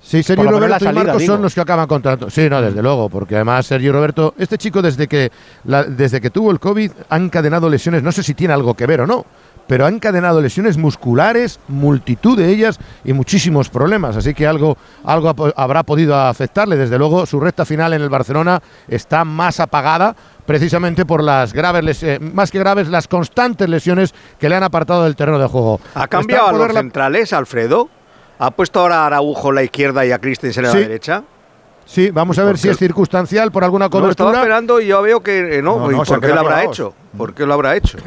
Sí, 0.00 0.22
Sergio 0.22 0.44
lo 0.44 0.52
Roberto 0.58 0.84
y 0.90 0.92
Marcos 0.94 1.18
digo. 1.18 1.34
son 1.34 1.42
los 1.42 1.54
que 1.54 1.60
acaban 1.60 1.86
contrato. 1.86 2.30
Sí, 2.30 2.48
no, 2.48 2.62
desde 2.62 2.80
luego, 2.82 3.08
porque 3.08 3.34
además 3.34 3.66
Sergio 3.66 3.92
Roberto, 3.92 4.34
este 4.38 4.56
chico 4.56 4.80
desde 4.80 5.06
que, 5.08 5.30
la- 5.64 5.84
desde 5.84 6.20
que 6.20 6.30
tuvo 6.30 6.50
el 6.50 6.60
COVID 6.60 6.90
ha 7.10 7.16
encadenado 7.16 7.68
lesiones, 7.68 8.02
no 8.02 8.12
sé 8.12 8.22
si 8.22 8.34
tiene 8.34 8.54
algo 8.54 8.74
que 8.74 8.86
ver 8.86 9.02
o 9.02 9.06
no, 9.06 9.26
pero 9.66 9.84
ha 9.84 9.88
encadenado 9.90 10.40
lesiones 10.40 10.78
musculares, 10.78 11.60
multitud 11.68 12.38
de 12.38 12.48
ellas 12.48 12.78
y 13.04 13.12
muchísimos 13.12 13.68
problemas, 13.68 14.16
así 14.16 14.32
que 14.32 14.46
algo, 14.46 14.78
algo 15.04 15.34
habrá 15.56 15.82
podido 15.82 16.14
afectarle. 16.16 16.76
Desde 16.76 16.96
luego, 16.96 17.26
su 17.26 17.38
recta 17.38 17.66
final 17.66 17.92
en 17.92 18.00
el 18.00 18.08
Barcelona 18.08 18.62
está 18.86 19.24
más 19.26 19.60
apagada 19.60 20.16
precisamente 20.46 21.04
por 21.04 21.22
las 21.22 21.52
graves, 21.52 21.84
les- 21.84 22.02
eh, 22.02 22.18
más 22.20 22.50
que 22.50 22.58
graves, 22.60 22.88
las 22.88 23.08
constantes 23.08 23.68
lesiones 23.68 24.14
que 24.38 24.48
le 24.48 24.54
han 24.56 24.62
apartado 24.62 25.04
del 25.04 25.16
terreno 25.16 25.38
de 25.38 25.46
juego. 25.48 25.80
¿Ha 25.94 26.06
cambiado 26.08 26.46
a 26.48 26.52
los 26.52 26.68
la- 26.72 26.80
centrales, 26.80 27.32
Alfredo? 27.34 27.90
¿Ha 28.38 28.50
puesto 28.50 28.80
ahora 28.80 29.02
a 29.02 29.06
Araujo 29.06 29.48
en 29.50 29.54
la 29.56 29.62
izquierda 29.64 30.04
y 30.06 30.12
a 30.12 30.18
Christensen 30.18 30.64
en 30.64 30.70
Sí. 30.70 30.76
la 30.78 30.82
derecha? 30.82 31.22
Sí, 31.84 32.10
vamos 32.10 32.38
a 32.38 32.44
ver 32.44 32.58
si 32.58 32.68
es 32.68 32.76
circunstancial 32.76 33.50
por 33.50 33.64
alguna 33.64 33.84
No, 33.84 33.86
estaba 33.86 34.02
cobertura. 34.02 34.32
esperando 34.38 34.80
y 34.80 34.86
yo 34.88 35.00
veo 35.02 35.20
que 35.22 35.58
eh, 35.58 35.62
no. 35.62 35.78
No, 35.78 35.90
¿Y 35.90 35.94
no, 35.96 36.04
se 36.04 36.12
por 36.12 36.20
qué 36.20 36.28
lo 36.28 36.40
habrá 36.40 36.62
hecho? 36.64 36.92
¿Por 37.16 37.34
qué 37.34 37.46
lo 37.46 37.54
habrá 37.54 37.76
hecho? 37.76 37.98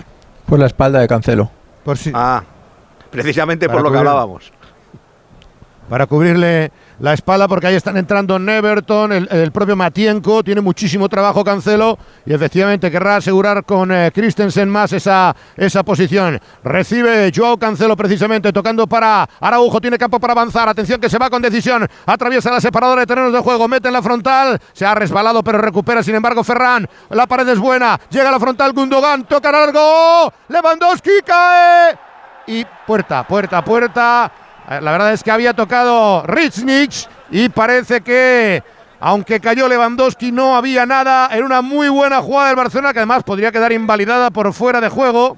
Por 0.45 0.59
la 0.59 0.67
espalda 0.67 0.99
de 0.99 1.07
Cancelo. 1.07 1.49
Por 1.83 1.97
si, 1.97 2.11
Ah, 2.13 2.43
precisamente 3.09 3.65
Para 3.67 3.79
por 3.79 3.85
lo 3.87 3.91
que 3.91 3.97
hablábamos. 3.97 4.51
Para 5.91 6.07
cubrirle 6.07 6.71
la 7.01 7.11
espalda, 7.11 7.49
porque 7.49 7.67
ahí 7.67 7.75
están 7.75 7.97
entrando 7.97 8.39
Neverton, 8.39 9.11
el, 9.11 9.27
el 9.29 9.51
propio 9.51 9.75
Matienko, 9.75 10.41
tiene 10.41 10.61
muchísimo 10.61 11.09
trabajo 11.09 11.43
Cancelo 11.43 11.99
y 12.25 12.33
efectivamente 12.33 12.89
querrá 12.89 13.17
asegurar 13.17 13.65
con 13.65 13.91
eh, 13.91 14.09
Christensen 14.13 14.69
más 14.69 14.93
esa, 14.93 15.35
esa 15.57 15.83
posición. 15.83 16.39
Recibe 16.63 17.29
Joao 17.35 17.57
Cancelo 17.57 17.97
precisamente 17.97 18.53
tocando 18.53 18.87
para 18.87 19.27
Araujo, 19.41 19.81
tiene 19.81 19.97
campo 19.97 20.17
para 20.17 20.31
avanzar, 20.31 20.69
atención 20.69 21.01
que 21.01 21.09
se 21.09 21.17
va 21.17 21.29
con 21.29 21.41
decisión, 21.41 21.85
atraviesa 22.05 22.51
la 22.51 22.61
separadora 22.61 23.01
de 23.01 23.07
terrenos 23.07 23.33
de 23.33 23.39
juego, 23.39 23.67
mete 23.67 23.89
en 23.89 23.93
la 23.93 24.01
frontal, 24.01 24.61
se 24.71 24.85
ha 24.85 24.95
resbalado 24.95 25.43
pero 25.43 25.57
recupera 25.57 26.01
sin 26.01 26.15
embargo 26.15 26.45
Ferran, 26.45 26.87
la 27.09 27.27
pared 27.27 27.49
es 27.49 27.59
buena, 27.59 27.99
llega 28.09 28.29
a 28.29 28.31
la 28.31 28.39
frontal 28.39 28.71
Gundogan, 28.71 29.25
toca 29.25 29.51
largo, 29.51 30.31
Lewandowski 30.47 31.19
cae. 31.25 31.99
Y 32.47 32.65
puerta, 32.87 33.25
puerta, 33.27 33.63
puerta. 33.63 34.31
Eh, 34.69 34.79
La 34.81 34.91
verdad 34.91 35.13
es 35.13 35.23
que 35.23 35.31
había 35.31 35.53
tocado 35.53 36.23
Ritznik 36.27 36.91
y 37.31 37.49
parece 37.49 38.01
que, 38.01 38.61
aunque 38.99 39.39
cayó 39.39 39.67
Lewandowski, 39.67 40.31
no 40.31 40.55
había 40.55 40.85
nada. 40.85 41.29
En 41.31 41.43
una 41.43 41.61
muy 41.61 41.89
buena 41.89 42.21
jugada 42.21 42.47
del 42.47 42.55
Barcelona, 42.55 42.93
que 42.93 42.99
además 42.99 43.23
podría 43.23 43.51
quedar 43.51 43.71
invalidada 43.71 44.29
por 44.31 44.51
fuera 44.53 44.81
de 44.81 44.89
juego. 44.89 45.37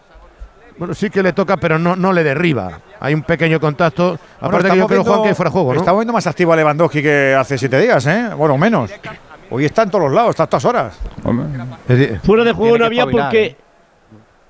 Bueno, 0.78 0.95
sí 0.95 1.09
que 1.09 1.21
le 1.21 1.34
toca, 1.34 1.57
pero 1.57 1.78
no, 1.78 1.95
no 1.95 2.11
le 2.11 2.24
derriba. 2.24 2.80
Hay 2.99 3.13
un 3.13 3.21
pequeño 3.21 3.59
contacto. 3.59 4.17
Aparte 4.41 4.71
que 4.71 4.78
yo 4.78 4.88
creo, 4.88 5.03
Juan, 5.03 5.21
que 5.21 5.30
hay 5.30 5.36
fuera 5.36 5.49
de 5.49 5.53
juego, 5.53 5.74
¿no? 5.74 5.80
Estamos 5.80 5.99
viendo 5.99 6.13
más 6.13 6.26
activo 6.26 6.51
a 6.51 6.55
Lewandowski 6.55 7.03
que 7.03 7.36
hace 7.38 7.57
siete 7.57 7.80
días, 7.80 8.05
¿eh? 8.07 8.30
Bueno, 8.36 8.57
menos. 8.57 8.89
Hoy 9.51 9.65
está 9.65 9.84
en 9.84 9.91
todos 9.91 10.05
los 10.05 10.13
lados, 10.13 10.32
está 10.32 10.43
a 10.43 10.47
todas 10.47 10.65
horas. 10.65 10.99
Fuera 12.24 12.43
de 12.43 12.53
juego 12.53 12.78
no 12.78 12.86
había 12.86 13.05
porque 13.05 13.45
¿eh? 13.45 13.57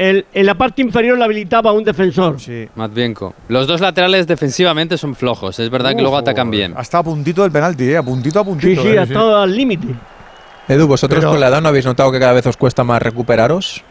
El, 0.09 0.25
en 0.33 0.45
la 0.45 0.55
parte 0.55 0.81
inferior 0.81 1.17
le 1.17 1.23
habilitaba 1.23 1.69
a 1.69 1.73
un 1.73 1.83
defensor. 1.83 2.37
Matvienko. 2.75 3.33
Los 3.47 3.67
dos 3.67 3.81
laterales 3.81 4.27
defensivamente 4.27 4.97
son 4.97 5.15
flojos. 5.15 5.59
Es 5.59 5.69
verdad 5.69 5.95
que 5.95 6.01
luego 6.01 6.17
atacan 6.17 6.49
bien. 6.51 6.73
Hasta 6.77 6.99
a 6.99 7.03
puntito 7.03 7.43
del 7.43 7.51
penalti, 7.51 7.85
¿eh? 7.85 7.97
A 7.97 8.03
puntito 8.03 8.39
a 8.39 8.43
Sí, 8.43 8.49
puntito. 8.49 8.81
sí, 8.81 8.87
¿eh? 8.89 8.99
ha 8.99 9.03
estado 9.03 9.37
al 9.41 9.55
límite. 9.55 9.87
Edu, 10.67 10.87
¿vosotros 10.87 11.19
Pero- 11.19 11.31
con 11.31 11.39
la 11.39 11.47
edad 11.49 11.61
no 11.61 11.69
habéis 11.69 11.85
notado 11.85 12.11
que 12.11 12.19
cada 12.19 12.33
vez 12.33 12.45
os 12.47 12.57
cuesta 12.57 12.83
más 12.83 13.01
recuperaros? 13.01 13.83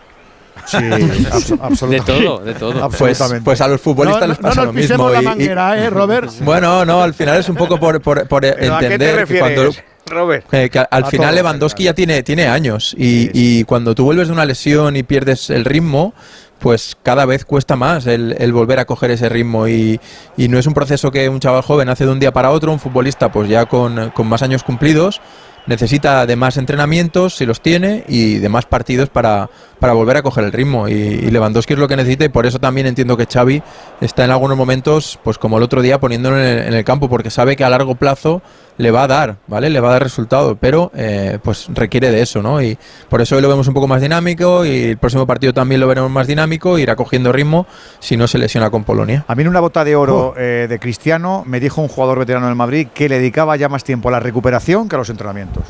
Sí, 0.66 0.76
abs- 0.76 1.56
De 1.56 1.58
absolutamente. 1.62 2.24
todo, 2.24 2.38
de 2.40 2.54
todo. 2.54 2.72
Pues, 2.72 2.82
Absolutamente. 2.82 3.44
pues 3.44 3.60
a 3.62 3.68
los 3.68 3.80
futbolistas 3.80 4.20
No, 4.22 4.26
les 4.28 4.38
no 4.40 4.42
pasa 4.48 4.60
nos 4.60 4.66
lo 4.66 4.72
mismo. 4.74 4.82
pisemos 4.88 5.12
la 5.12 5.18
y- 5.18 5.22
y- 5.22 5.26
manguera, 5.26 5.78
¿eh, 5.84 5.90
Robert? 5.90 6.30
bueno, 6.40 6.84
no, 6.84 7.02
al 7.02 7.14
final 7.14 7.38
es 7.40 7.48
un 7.48 7.56
poco 7.56 7.78
por, 7.80 8.00
por- 8.02 8.28
por 8.28 8.42
¿Pero 8.42 8.74
¿A 8.76 8.78
qué 8.80 8.88
te 8.88 8.94
entender 8.94 9.26
que 9.26 9.38
cuando, 9.38 9.64
refieres, 9.64 9.84
Robert? 10.06 10.46
Eh, 10.52 10.68
que 10.70 10.78
al- 10.78 11.06
final 11.06 11.28
todo, 11.28 11.36
Lewandowski 11.36 11.84
ya 11.84 11.94
tiene, 11.94 12.22
tiene 12.22 12.46
años 12.46 12.94
y, 12.98 13.30
y 13.32 13.64
cuando 13.64 13.94
tú 13.94 14.04
vuelves 14.04 14.28
de 14.28 14.34
una 14.34 14.44
lesión 14.44 14.96
y 14.96 15.02
pierdes 15.02 15.48
el 15.50 15.64
ritmo, 15.64 16.12
pues 16.58 16.96
cada 17.02 17.24
vez 17.24 17.44
cuesta 17.44 17.76
más 17.76 18.06
el, 18.06 18.36
el 18.38 18.52
volver 18.52 18.78
a 18.78 18.84
coger 18.84 19.10
ese 19.10 19.28
ritmo 19.28 19.66
y, 19.68 20.00
y 20.36 20.48
no 20.48 20.58
es 20.58 20.66
un 20.66 20.74
proceso 20.74 21.10
que 21.10 21.28
un 21.28 21.40
chaval 21.40 21.62
joven 21.62 21.88
hace 21.88 22.04
de 22.04 22.12
un 22.12 22.20
día 22.20 22.32
para 22.32 22.50
otro, 22.50 22.72
un 22.72 22.78
futbolista 22.78 23.32
pues 23.32 23.48
ya 23.48 23.66
con, 23.66 24.10
con 24.10 24.26
más 24.28 24.42
años 24.42 24.62
cumplidos 24.62 25.20
necesita 25.64 26.26
de 26.26 26.34
más 26.34 26.56
entrenamientos, 26.56 27.36
si 27.36 27.46
los 27.46 27.60
tiene, 27.60 28.02
y 28.08 28.38
de 28.38 28.48
más 28.48 28.66
partidos 28.66 29.10
para, 29.10 29.48
para 29.78 29.92
volver 29.92 30.16
a 30.16 30.22
coger 30.22 30.42
el 30.42 30.50
ritmo. 30.50 30.88
Y, 30.88 30.92
y 30.94 31.30
Lewandowski 31.30 31.74
es 31.74 31.78
lo 31.78 31.86
que 31.86 31.94
necesita 31.96 32.24
y 32.24 32.30
por 32.30 32.46
eso 32.46 32.58
también 32.58 32.88
entiendo 32.88 33.16
que 33.16 33.26
Xavi 33.26 33.62
está 34.00 34.24
en 34.24 34.32
algunos 34.32 34.56
momentos, 34.56 35.20
pues 35.22 35.38
como 35.38 35.58
el 35.58 35.62
otro 35.62 35.80
día, 35.80 36.00
poniéndolo 36.00 36.36
en 36.36 36.44
el, 36.44 36.58
en 36.66 36.74
el 36.74 36.84
campo, 36.84 37.08
porque 37.08 37.30
sabe 37.30 37.54
que 37.54 37.62
a 37.62 37.70
largo 37.70 37.94
plazo 37.94 38.42
le 38.78 38.90
va 38.90 39.04
a 39.04 39.06
dar, 39.06 39.36
¿vale? 39.46 39.68
Le 39.70 39.80
va 39.80 39.90
a 39.90 39.92
dar 39.92 40.02
resultado, 40.02 40.56
pero 40.56 40.90
eh, 40.94 41.38
pues 41.42 41.66
requiere 41.72 42.10
de 42.10 42.22
eso, 42.22 42.42
¿no? 42.42 42.60
Y 42.62 42.76
por 43.08 43.20
eso 43.20 43.36
hoy 43.36 43.42
lo 43.42 43.48
vemos 43.48 43.68
un 43.68 43.74
poco 43.74 43.86
más 43.86 44.00
dinámico 44.00 44.64
y 44.64 44.84
el 44.90 44.96
próximo 44.98 45.26
partido 45.26 45.52
también 45.52 45.80
lo 45.80 45.86
veremos 45.86 46.10
más 46.10 46.26
dinámico, 46.26 46.78
irá 46.78 46.96
cogiendo 46.96 47.32
ritmo 47.32 47.66
si 48.00 48.16
no 48.16 48.26
se 48.26 48.38
lesiona 48.38 48.70
con 48.70 48.84
Polonia. 48.84 49.24
A 49.28 49.34
mí 49.34 49.42
en 49.42 49.48
una 49.48 49.60
bota 49.60 49.84
de 49.84 49.94
oro 49.94 50.34
eh, 50.36 50.66
de 50.68 50.78
Cristiano 50.78 51.42
me 51.46 51.60
dijo 51.60 51.80
un 51.82 51.88
jugador 51.88 52.18
veterano 52.18 52.46
del 52.46 52.56
Madrid 52.56 52.88
que 52.94 53.08
le 53.08 53.18
dedicaba 53.18 53.56
ya 53.56 53.68
más 53.68 53.84
tiempo 53.84 54.08
a 54.08 54.12
la 54.12 54.20
recuperación 54.20 54.88
que 54.88 54.96
a 54.96 54.98
los 54.98 55.10
entrenamientos. 55.10 55.64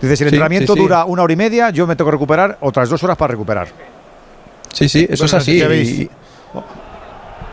Dice, 0.00 0.16
si 0.16 0.22
el 0.22 0.30
Sí, 0.30 0.34
entrenamiento 0.36 0.74
sí, 0.74 0.78
sí. 0.78 0.82
dura 0.84 1.04
una 1.06 1.22
hora 1.22 1.32
y 1.32 1.36
media, 1.36 1.70
yo 1.70 1.86
me 1.86 1.96
tengo 1.96 2.08
que 2.10 2.12
recuperar 2.12 2.56
otras 2.60 2.88
dos 2.88 3.02
horas 3.02 3.16
para 3.16 3.32
recuperar. 3.32 3.66
Sí, 4.72 4.88
sí, 4.88 5.06
eso 5.10 5.24
es 5.24 5.34
así. 5.34 5.60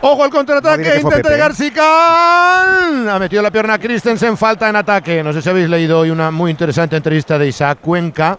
Ojo 0.00 0.24
al 0.24 0.30
contraataque, 0.30 1.00
intenta 1.00 1.30
llegar. 1.30 1.54
Sican. 1.54 3.08
Ha 3.08 3.18
metido 3.18 3.42
la 3.42 3.50
pierna 3.50 3.78
Christensen, 3.78 4.36
falta 4.36 4.68
en 4.68 4.76
ataque. 4.76 5.22
No 5.22 5.32
sé 5.32 5.42
si 5.42 5.48
habéis 5.48 5.68
leído 5.68 6.00
hoy 6.00 6.10
una 6.10 6.30
muy 6.30 6.50
interesante 6.50 6.96
entrevista 6.96 7.38
de 7.38 7.48
Isaac 7.48 7.78
Cuenca, 7.80 8.38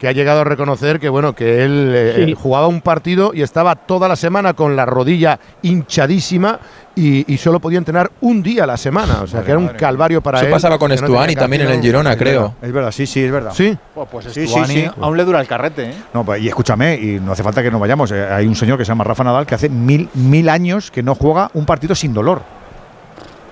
que 0.00 0.08
ha 0.08 0.12
llegado 0.12 0.40
a 0.40 0.44
reconocer 0.44 0.98
que 0.98 1.10
bueno, 1.10 1.34
que 1.34 1.62
él 1.62 1.92
eh, 1.94 2.22
Sí. 2.26 2.34
jugaba 2.34 2.66
un 2.68 2.80
partido 2.80 3.32
y 3.34 3.42
estaba 3.42 3.76
toda 3.76 4.08
la 4.08 4.16
semana 4.16 4.54
con 4.54 4.74
la 4.74 4.86
rodilla 4.86 5.38
hinchadísima 5.60 6.58
y, 6.96 7.30
y 7.32 7.36
solo 7.36 7.60
podía 7.60 7.76
entrenar 7.78 8.10
un 8.22 8.42
día 8.42 8.64
a 8.64 8.66
la 8.66 8.78
semana. 8.78 9.20
O 9.22 9.26
sea, 9.26 9.42
que 9.42 9.50
era 9.50 9.58
un 9.60 9.68
calvario 9.68 10.22
para 10.22 10.38
Eso 10.38 10.46
él. 10.46 10.52
pasaba 10.52 10.78
con 10.78 10.88
no 10.88 10.94
Estuani 10.94 11.34
tenía 11.34 11.40
también 11.40 11.62
en 11.62 11.70
el. 11.72 11.82
Girona, 11.82 12.12
Es 12.12 12.16
creo. 12.16 12.40
verdad, 12.40 12.54
Es 12.62 12.72
verdad, 12.72 12.90
sí, 12.92 13.06
sí, 13.06 13.22
es 13.22 13.30
verdad. 13.30 13.52
Sí. 13.54 13.76
Pues 14.10 14.24
Sí, 14.24 14.30
sí, 14.32 14.48
Stuani 14.48 14.74
sí. 14.74 14.90
aún 15.02 15.16
le 15.18 15.24
dura 15.24 15.38
el 15.40 15.46
carrete, 15.46 15.90
¿eh? 15.90 15.94
No, 16.14 16.24
pues, 16.24 16.42
y 16.42 16.48
escúchame, 16.48 16.94
y 16.94 17.20
no 17.20 17.32
hace 17.32 17.42
falta 17.42 17.62
que 17.62 17.70
nos 17.70 17.80
vayamos. 17.80 18.10
eh, 18.12 18.26
hay 18.26 18.46
un 18.46 18.56
señor 18.56 18.78
que 18.78 18.84
se 18.86 18.88
llama 18.88 19.04
Rafa 19.04 19.22
Nadal 19.22 19.44
que 19.46 19.54
hace 19.54 19.68
mil, 19.68 20.08
mil 20.14 20.48
años 20.48 20.90
que 20.90 21.02
no 21.02 21.14
juega 21.14 21.50
un 21.52 21.66
partido 21.66 21.94
sin 21.94 22.14
dolor. 22.14 22.40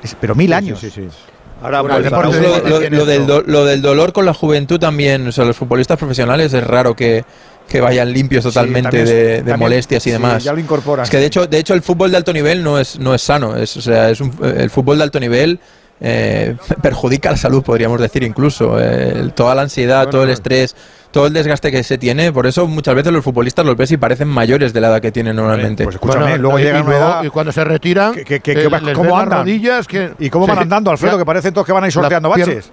Es- 0.03 0.17
pero 0.19 0.35
mil 0.35 0.53
años. 0.55 0.79
Sí, 0.81 0.89
sí, 0.91 1.03
sí. 1.11 1.17
Ahora, 1.63 1.81
Bueno, 1.81 1.97
el 1.97 2.03
pues, 2.11 2.91
Lo, 2.93 3.05
del 3.05 3.27
do- 3.27 3.43
lo 3.47 3.65
del 3.65 3.83
dolor 3.83 4.13
con 4.13 4.25
la 4.25 4.33
juventud 4.35 4.79
también, 4.79 5.27
o 5.27 5.33
sea, 5.33 5.45
los 5.45 5.57
futbolistas 5.57 5.99
profesionales 5.99 6.53
es 6.55 6.65
raro 6.65 6.95
que, 6.95 7.25
que 7.69 7.81
vayan 7.81 8.13
limpios 8.13 8.45
Sí, 8.45 8.51
totalmente 8.51 8.91
también 8.91 9.05
de, 9.07 9.15
de 9.15 9.37
también- 9.39 9.59
molestias 9.59 10.03
y 10.03 10.05
sí, 10.05 10.11
demás. 10.13 10.45
ya 10.45 10.53
lo 10.53 10.61
incorporan. 10.61 11.05
Es 11.05 11.11
que 11.11 11.17
de 11.19 11.27
hecho, 11.27 11.47
de 11.47 11.59
hecho 11.59 11.75
el 11.75 11.83
fútbol 11.83 12.11
de 12.13 12.17
alto 12.17 12.33
nivel 12.33 12.63
no 12.63 12.79
es, 12.79 12.99
no 12.99 13.13
es 13.15 13.23
sano, 13.23 13.57
es, 13.57 13.77
o 13.77 13.83
sea, 13.83 14.09
es 14.09 14.21
un- 14.21 14.33
el 14.43 14.71
fútbol 14.71 14.99
de 14.99 15.05
alto 15.05 15.19
nivel 15.19 15.59
eh, 16.01 16.57
perjudica 16.83 17.31
la 17.31 17.37
salud, 17.37 17.63
podríamos 17.63 18.01
decir 18.01 18.23
incluso. 18.23 18.77
eh, 18.81 19.31
toda 19.35 19.55
la 19.55 19.63
ansiedad, 19.63 20.09
todo 20.09 20.25
el 20.25 20.31
estrés, 20.31 20.77
todo 21.11 21.27
el 21.27 21.33
desgaste 21.33 21.71
que 21.71 21.83
se 21.83 21.97
tiene, 21.99 22.33
por 22.33 22.47
eso 22.47 22.67
muchas 22.67 22.95
veces 22.95 23.13
los 23.13 23.25
futbolistas 23.25 23.65
los 23.65 23.77
ves 23.77 23.91
y 23.93 23.97
parecen 23.97 24.29
mayores 24.29 24.73
de 24.73 24.81
la 24.81 24.89
edad 24.89 25.01
que 25.01 25.11
tienen 25.11 25.37
normalmente. 25.37 25.85
Pues 25.85 25.97
escúchame, 25.97 26.23
Bueno, 26.25 26.39
luego 26.39 26.59
y- 26.59 26.63
llegan 26.63 26.77
y, 26.77 26.79
a 26.79 26.83
una 26.83 26.91
luego- 26.99 27.11
edad- 27.13 27.25
y 27.25 27.29
cuando 27.31 27.53
se 27.53 27.65
retiran, 27.65 28.15
que- 28.15 28.25
que- 28.25 28.41
que- 28.41 28.53
eh, 28.65 28.69
¿cómo 28.95 29.19
andan? 29.19 29.41
rodillas 29.41 29.87
que 29.87 30.13
¿Y 30.19 30.29
cómo 30.31 30.47
van 30.47 30.59
andando, 30.59 30.91
Alfredo? 30.91 31.15
ya- 31.15 31.19
Que 31.19 31.25
parecen 31.27 31.55
todos 31.55 31.67
que 31.67 31.73
van 31.73 31.85
a 31.85 31.87
ir 31.87 31.93
sorteando 31.93 32.31
pier- 32.35 32.47
baches. 32.47 32.71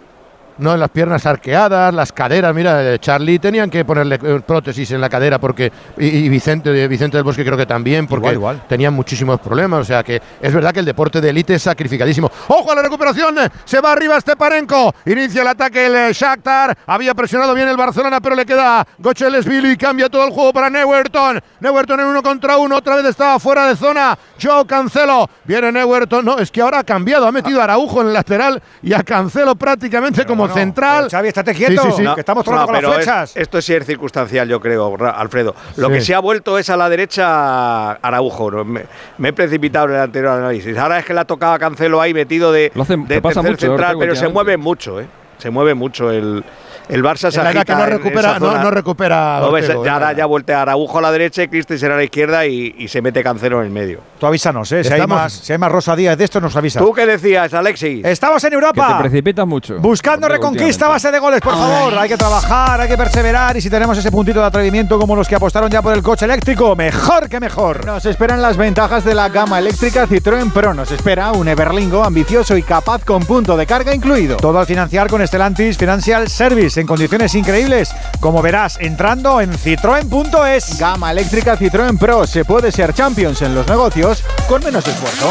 No, 0.57 0.77
las 0.77 0.89
piernas 0.89 1.25
arqueadas, 1.25 1.93
las 1.93 2.13
caderas. 2.13 2.55
Mira, 2.55 2.93
eh, 2.93 2.97
Charlie 2.99 3.39
tenían 3.39 3.69
que 3.69 3.83
ponerle 3.83 4.17
eh, 4.23 4.39
prótesis 4.45 4.89
en 4.91 5.01
la 5.01 5.09
cadera 5.09 5.37
porque 5.37 5.69
y, 5.97 6.05
y 6.07 6.29
Vicente, 6.29 6.69
eh, 6.81 6.87
Vicente 6.87 7.17
del 7.17 7.25
Bosque 7.25 7.43
creo 7.43 7.57
que 7.57 7.65
también 7.65 8.07
porque 8.07 8.27
Igual, 8.27 8.35
igual. 8.35 8.63
tenían 8.69 8.93
muchísimos 8.93 9.39
problemas. 9.41 9.81
O 9.81 9.83
sea 9.83 10.01
que 10.01 10.21
es 10.41 10.53
verdad 10.53 10.71
que 10.71 10.79
el 10.79 10.85
deporte 10.85 11.19
de 11.19 11.29
élite 11.29 11.55
es 11.55 11.61
sacrificadísimo. 11.63 12.31
¡Ojo 12.47 12.71
a 12.71 12.75
la 12.75 12.83
recuperación! 12.83 13.35
Se 13.65 13.81
va 13.81 13.91
arriba 13.91 14.19
Steparenko. 14.21 14.93
Inicia 15.05 15.41
el 15.41 15.47
ataque 15.49 15.87
el 15.87 16.13
Shakhtar. 16.13 16.77
Había 16.87 17.13
presionado 17.13 17.53
bien 17.53 17.67
el 17.67 17.75
Barcelona, 17.75 18.21
pero 18.21 18.35
le 18.35 18.45
queda 18.45 18.87
Gochelesvili 18.99 19.71
y 19.71 19.77
cambia 19.77 20.07
todo 20.07 20.25
el 20.25 20.31
juego 20.31 20.53
para 20.53 20.69
Neuerton. 20.69 21.41
Neuerton 21.59 21.99
en 21.99 22.05
uno 22.05 22.23
contra 22.23 22.55
uno. 22.57 22.77
Otra 22.77 22.95
vez 22.95 23.05
estaba 23.05 23.39
fuera 23.39 23.67
de 23.67 23.75
zona. 23.75 24.17
Joe 24.41 24.65
Cancelo. 24.65 25.29
Viene 25.43 25.69
Neuerton. 25.73 26.23
No, 26.23 26.37
es 26.39 26.49
que 26.49 26.61
ahora 26.61 26.79
ha 26.79 26.83
cambiado. 26.85 27.27
Ha 27.27 27.31
metido 27.33 27.59
a 27.59 27.65
Araujo 27.65 27.99
en 28.01 28.07
el 28.07 28.13
lateral 28.13 28.61
y 28.81 28.93
a 28.93 29.03
Cancelo 29.03 29.55
prácticamente 29.55 30.25
como 30.25 30.44
central. 30.53 31.09
Xavi, 31.09 31.27
estate 31.29 31.53
quieto, 31.53 31.81
Sí, 31.83 31.89
sí, 31.97 32.03
sí. 32.05 32.13
que 32.13 32.19
estamos 32.19 32.43
tocando 32.43 32.65
con 32.65 32.73
las 32.73 32.81
pero 32.81 32.91
es- 32.93 32.95
flechas. 33.05 33.35
esto 33.37 33.61
sí 33.61 33.73
es 33.73 33.85
circunstancial, 33.85 34.47
yo 34.47 34.59
creo, 34.59 34.95
Alfredo. 35.13 35.55
Lo 35.77 35.87
Sí. 35.87 35.93
que 35.93 36.01
se 36.01 36.13
ha 36.15 36.19
vuelto 36.19 36.57
es 36.57 36.69
a 36.69 36.77
la 36.77 36.89
derecha 36.89 37.91
Araujo. 37.93 38.51
¿no? 38.51 38.63
Me, 38.65 38.85
me 39.17 39.29
he 39.29 39.33
precipitado 39.33 39.87
en 39.87 39.93
el 39.95 40.01
anterior 40.01 40.33
análisis. 40.33 40.77
Ahora 40.77 40.99
es 40.99 41.05
que 41.05 41.13
le 41.13 41.19
ha 41.21 41.25
tocado 41.25 41.53
a 41.53 41.59
Cancelo 41.59 42.01
ahí 42.01 42.13
metido 42.13 42.51
de, 42.51 42.71
Lo 42.75 42.83
hace- 42.83 42.97
de 42.97 43.05
te 43.05 43.21
pasa 43.21 43.41
tercer 43.41 43.51
mucho, 43.51 43.65
central, 43.67 43.95
Ortego, 43.95 43.99
pero 43.99 44.15
se 44.15 44.27
mueve 44.27 44.57
mucho, 44.57 44.99
¿eh? 45.01 45.07
Se 45.37 45.49
mueve 45.49 45.73
mucho 45.73 46.11
el, 46.11 46.43
el 46.89 47.03
Barça. 47.03 47.31
se 47.31 47.39
agita 47.41 47.65
que 47.65 47.73
no 47.75 47.83
en 47.83 47.89
recupera, 47.89 48.29
esa 48.31 48.39
no, 48.39 48.45
zona. 48.47 48.63
no 48.63 48.71
recupera. 48.71 49.39
Lo 49.39 49.51
ves, 49.51 49.65
Ortego, 49.65 49.85
ya, 49.85 49.93
ahora 49.93 50.05
verdad. 50.07 50.17
ya 50.19 50.25
vuelta 50.25 50.59
a 50.59 50.61
Araujo 50.63 50.97
a 50.99 51.01
la 51.01 51.11
derecha 51.11 51.43
y 51.43 51.47
Christensen 51.47 51.91
a 51.91 51.95
la 51.95 52.03
izquierda 52.03 52.45
y, 52.45 52.75
y 52.77 52.87
se 52.87 53.01
mete 53.01 53.23
Cancelo 53.23 53.59
en 53.61 53.67
el 53.67 53.71
medio. 53.71 53.99
Tú 54.19 54.25
avísanos, 54.27 54.71
¿eh? 54.71 54.83
Si 54.83 54.93
hay, 54.93 55.05
más, 55.07 55.33
si 55.33 55.51
hay 55.53 55.57
más 55.59 55.71
Rosa 55.71 55.95
Díaz 55.95 56.17
de 56.17 56.23
esto, 56.25 56.39
nos 56.41 56.55
avisa. 56.55 56.79
¿Tú 56.79 56.93
qué 56.93 57.05
decías, 57.05 57.53
Alexis? 57.53 58.03
Estamos 58.05 58.43
en 58.43 58.49
Que 58.49 58.49
te 58.51 58.55
Europa. 58.55 58.97
precipitas 58.99 59.45
mucho. 59.47 59.77
Buscando 59.79 60.27
reconquista 60.27 60.85
a 60.85 60.89
base 60.89 61.11
de 61.11 61.19
goles, 61.19 61.41
por 61.41 61.53
favor. 61.53 61.97
Hay 61.97 62.09
que 62.09 62.17
trabajar, 62.17 62.79
hay 62.81 62.87
que 62.87 62.97
perseverar 62.97 63.57
y 63.57 63.61
si 63.61 63.69
tenemos 63.69 63.97
ese 63.97 64.11
puntito 64.11 64.39
de 64.39 64.45
atrevimiento 64.45 64.99
como 64.99 65.15
los 65.15 65.27
que 65.27 65.35
apostaron 65.35 65.69
ya 65.69 65.81
por 65.81 65.93
el 65.93 66.01
coche 66.03 66.25
eléctrico, 66.25 66.75
mejor 66.75 67.27
que 67.29 67.39
mejor. 67.39 67.85
Nos 67.85 68.05
esperan 68.05 68.41
las 68.41 68.57
ventajas 68.57 69.03
de 69.03 69.13
la 69.15 69.29
gama 69.29 69.59
eléctrica 69.59 70.07
Citroën 70.07 70.51
Pro. 70.51 70.73
Nos 70.73 70.91
espera 70.91 71.31
un 71.31 71.47
Everlingo 71.47 72.03
ambicioso 72.03 72.55
y 72.57 72.63
capaz 72.63 73.03
con 73.03 73.23
punto 73.25 73.57
de 73.57 73.65
carga 73.65 73.93
incluido. 73.93 74.37
Todo 74.37 74.59
al 74.59 74.65
financiar 74.65 75.07
con 75.09 75.25
Stellantis 75.25 75.77
Financial 75.77 76.27
Service 76.29 76.74
en 76.77 76.87
condiciones 76.87 77.35
increíbles, 77.35 77.89
como 78.19 78.41
verás 78.41 78.77
entrando 78.79 79.41
en 79.41 79.53
citroen.es. 79.57 80.77
Gama 80.77 81.11
eléctrica 81.11 81.57
Citroën 81.57 81.97
Pro. 81.97 82.27
Se 82.27 82.45
puede 82.45 82.71
ser 82.71 82.93
champions 82.93 83.41
en 83.41 83.55
los 83.55 83.67
negocios 83.67 84.23
con 84.47 84.63
menos 84.63 84.87
esfuerzo. 84.87 85.29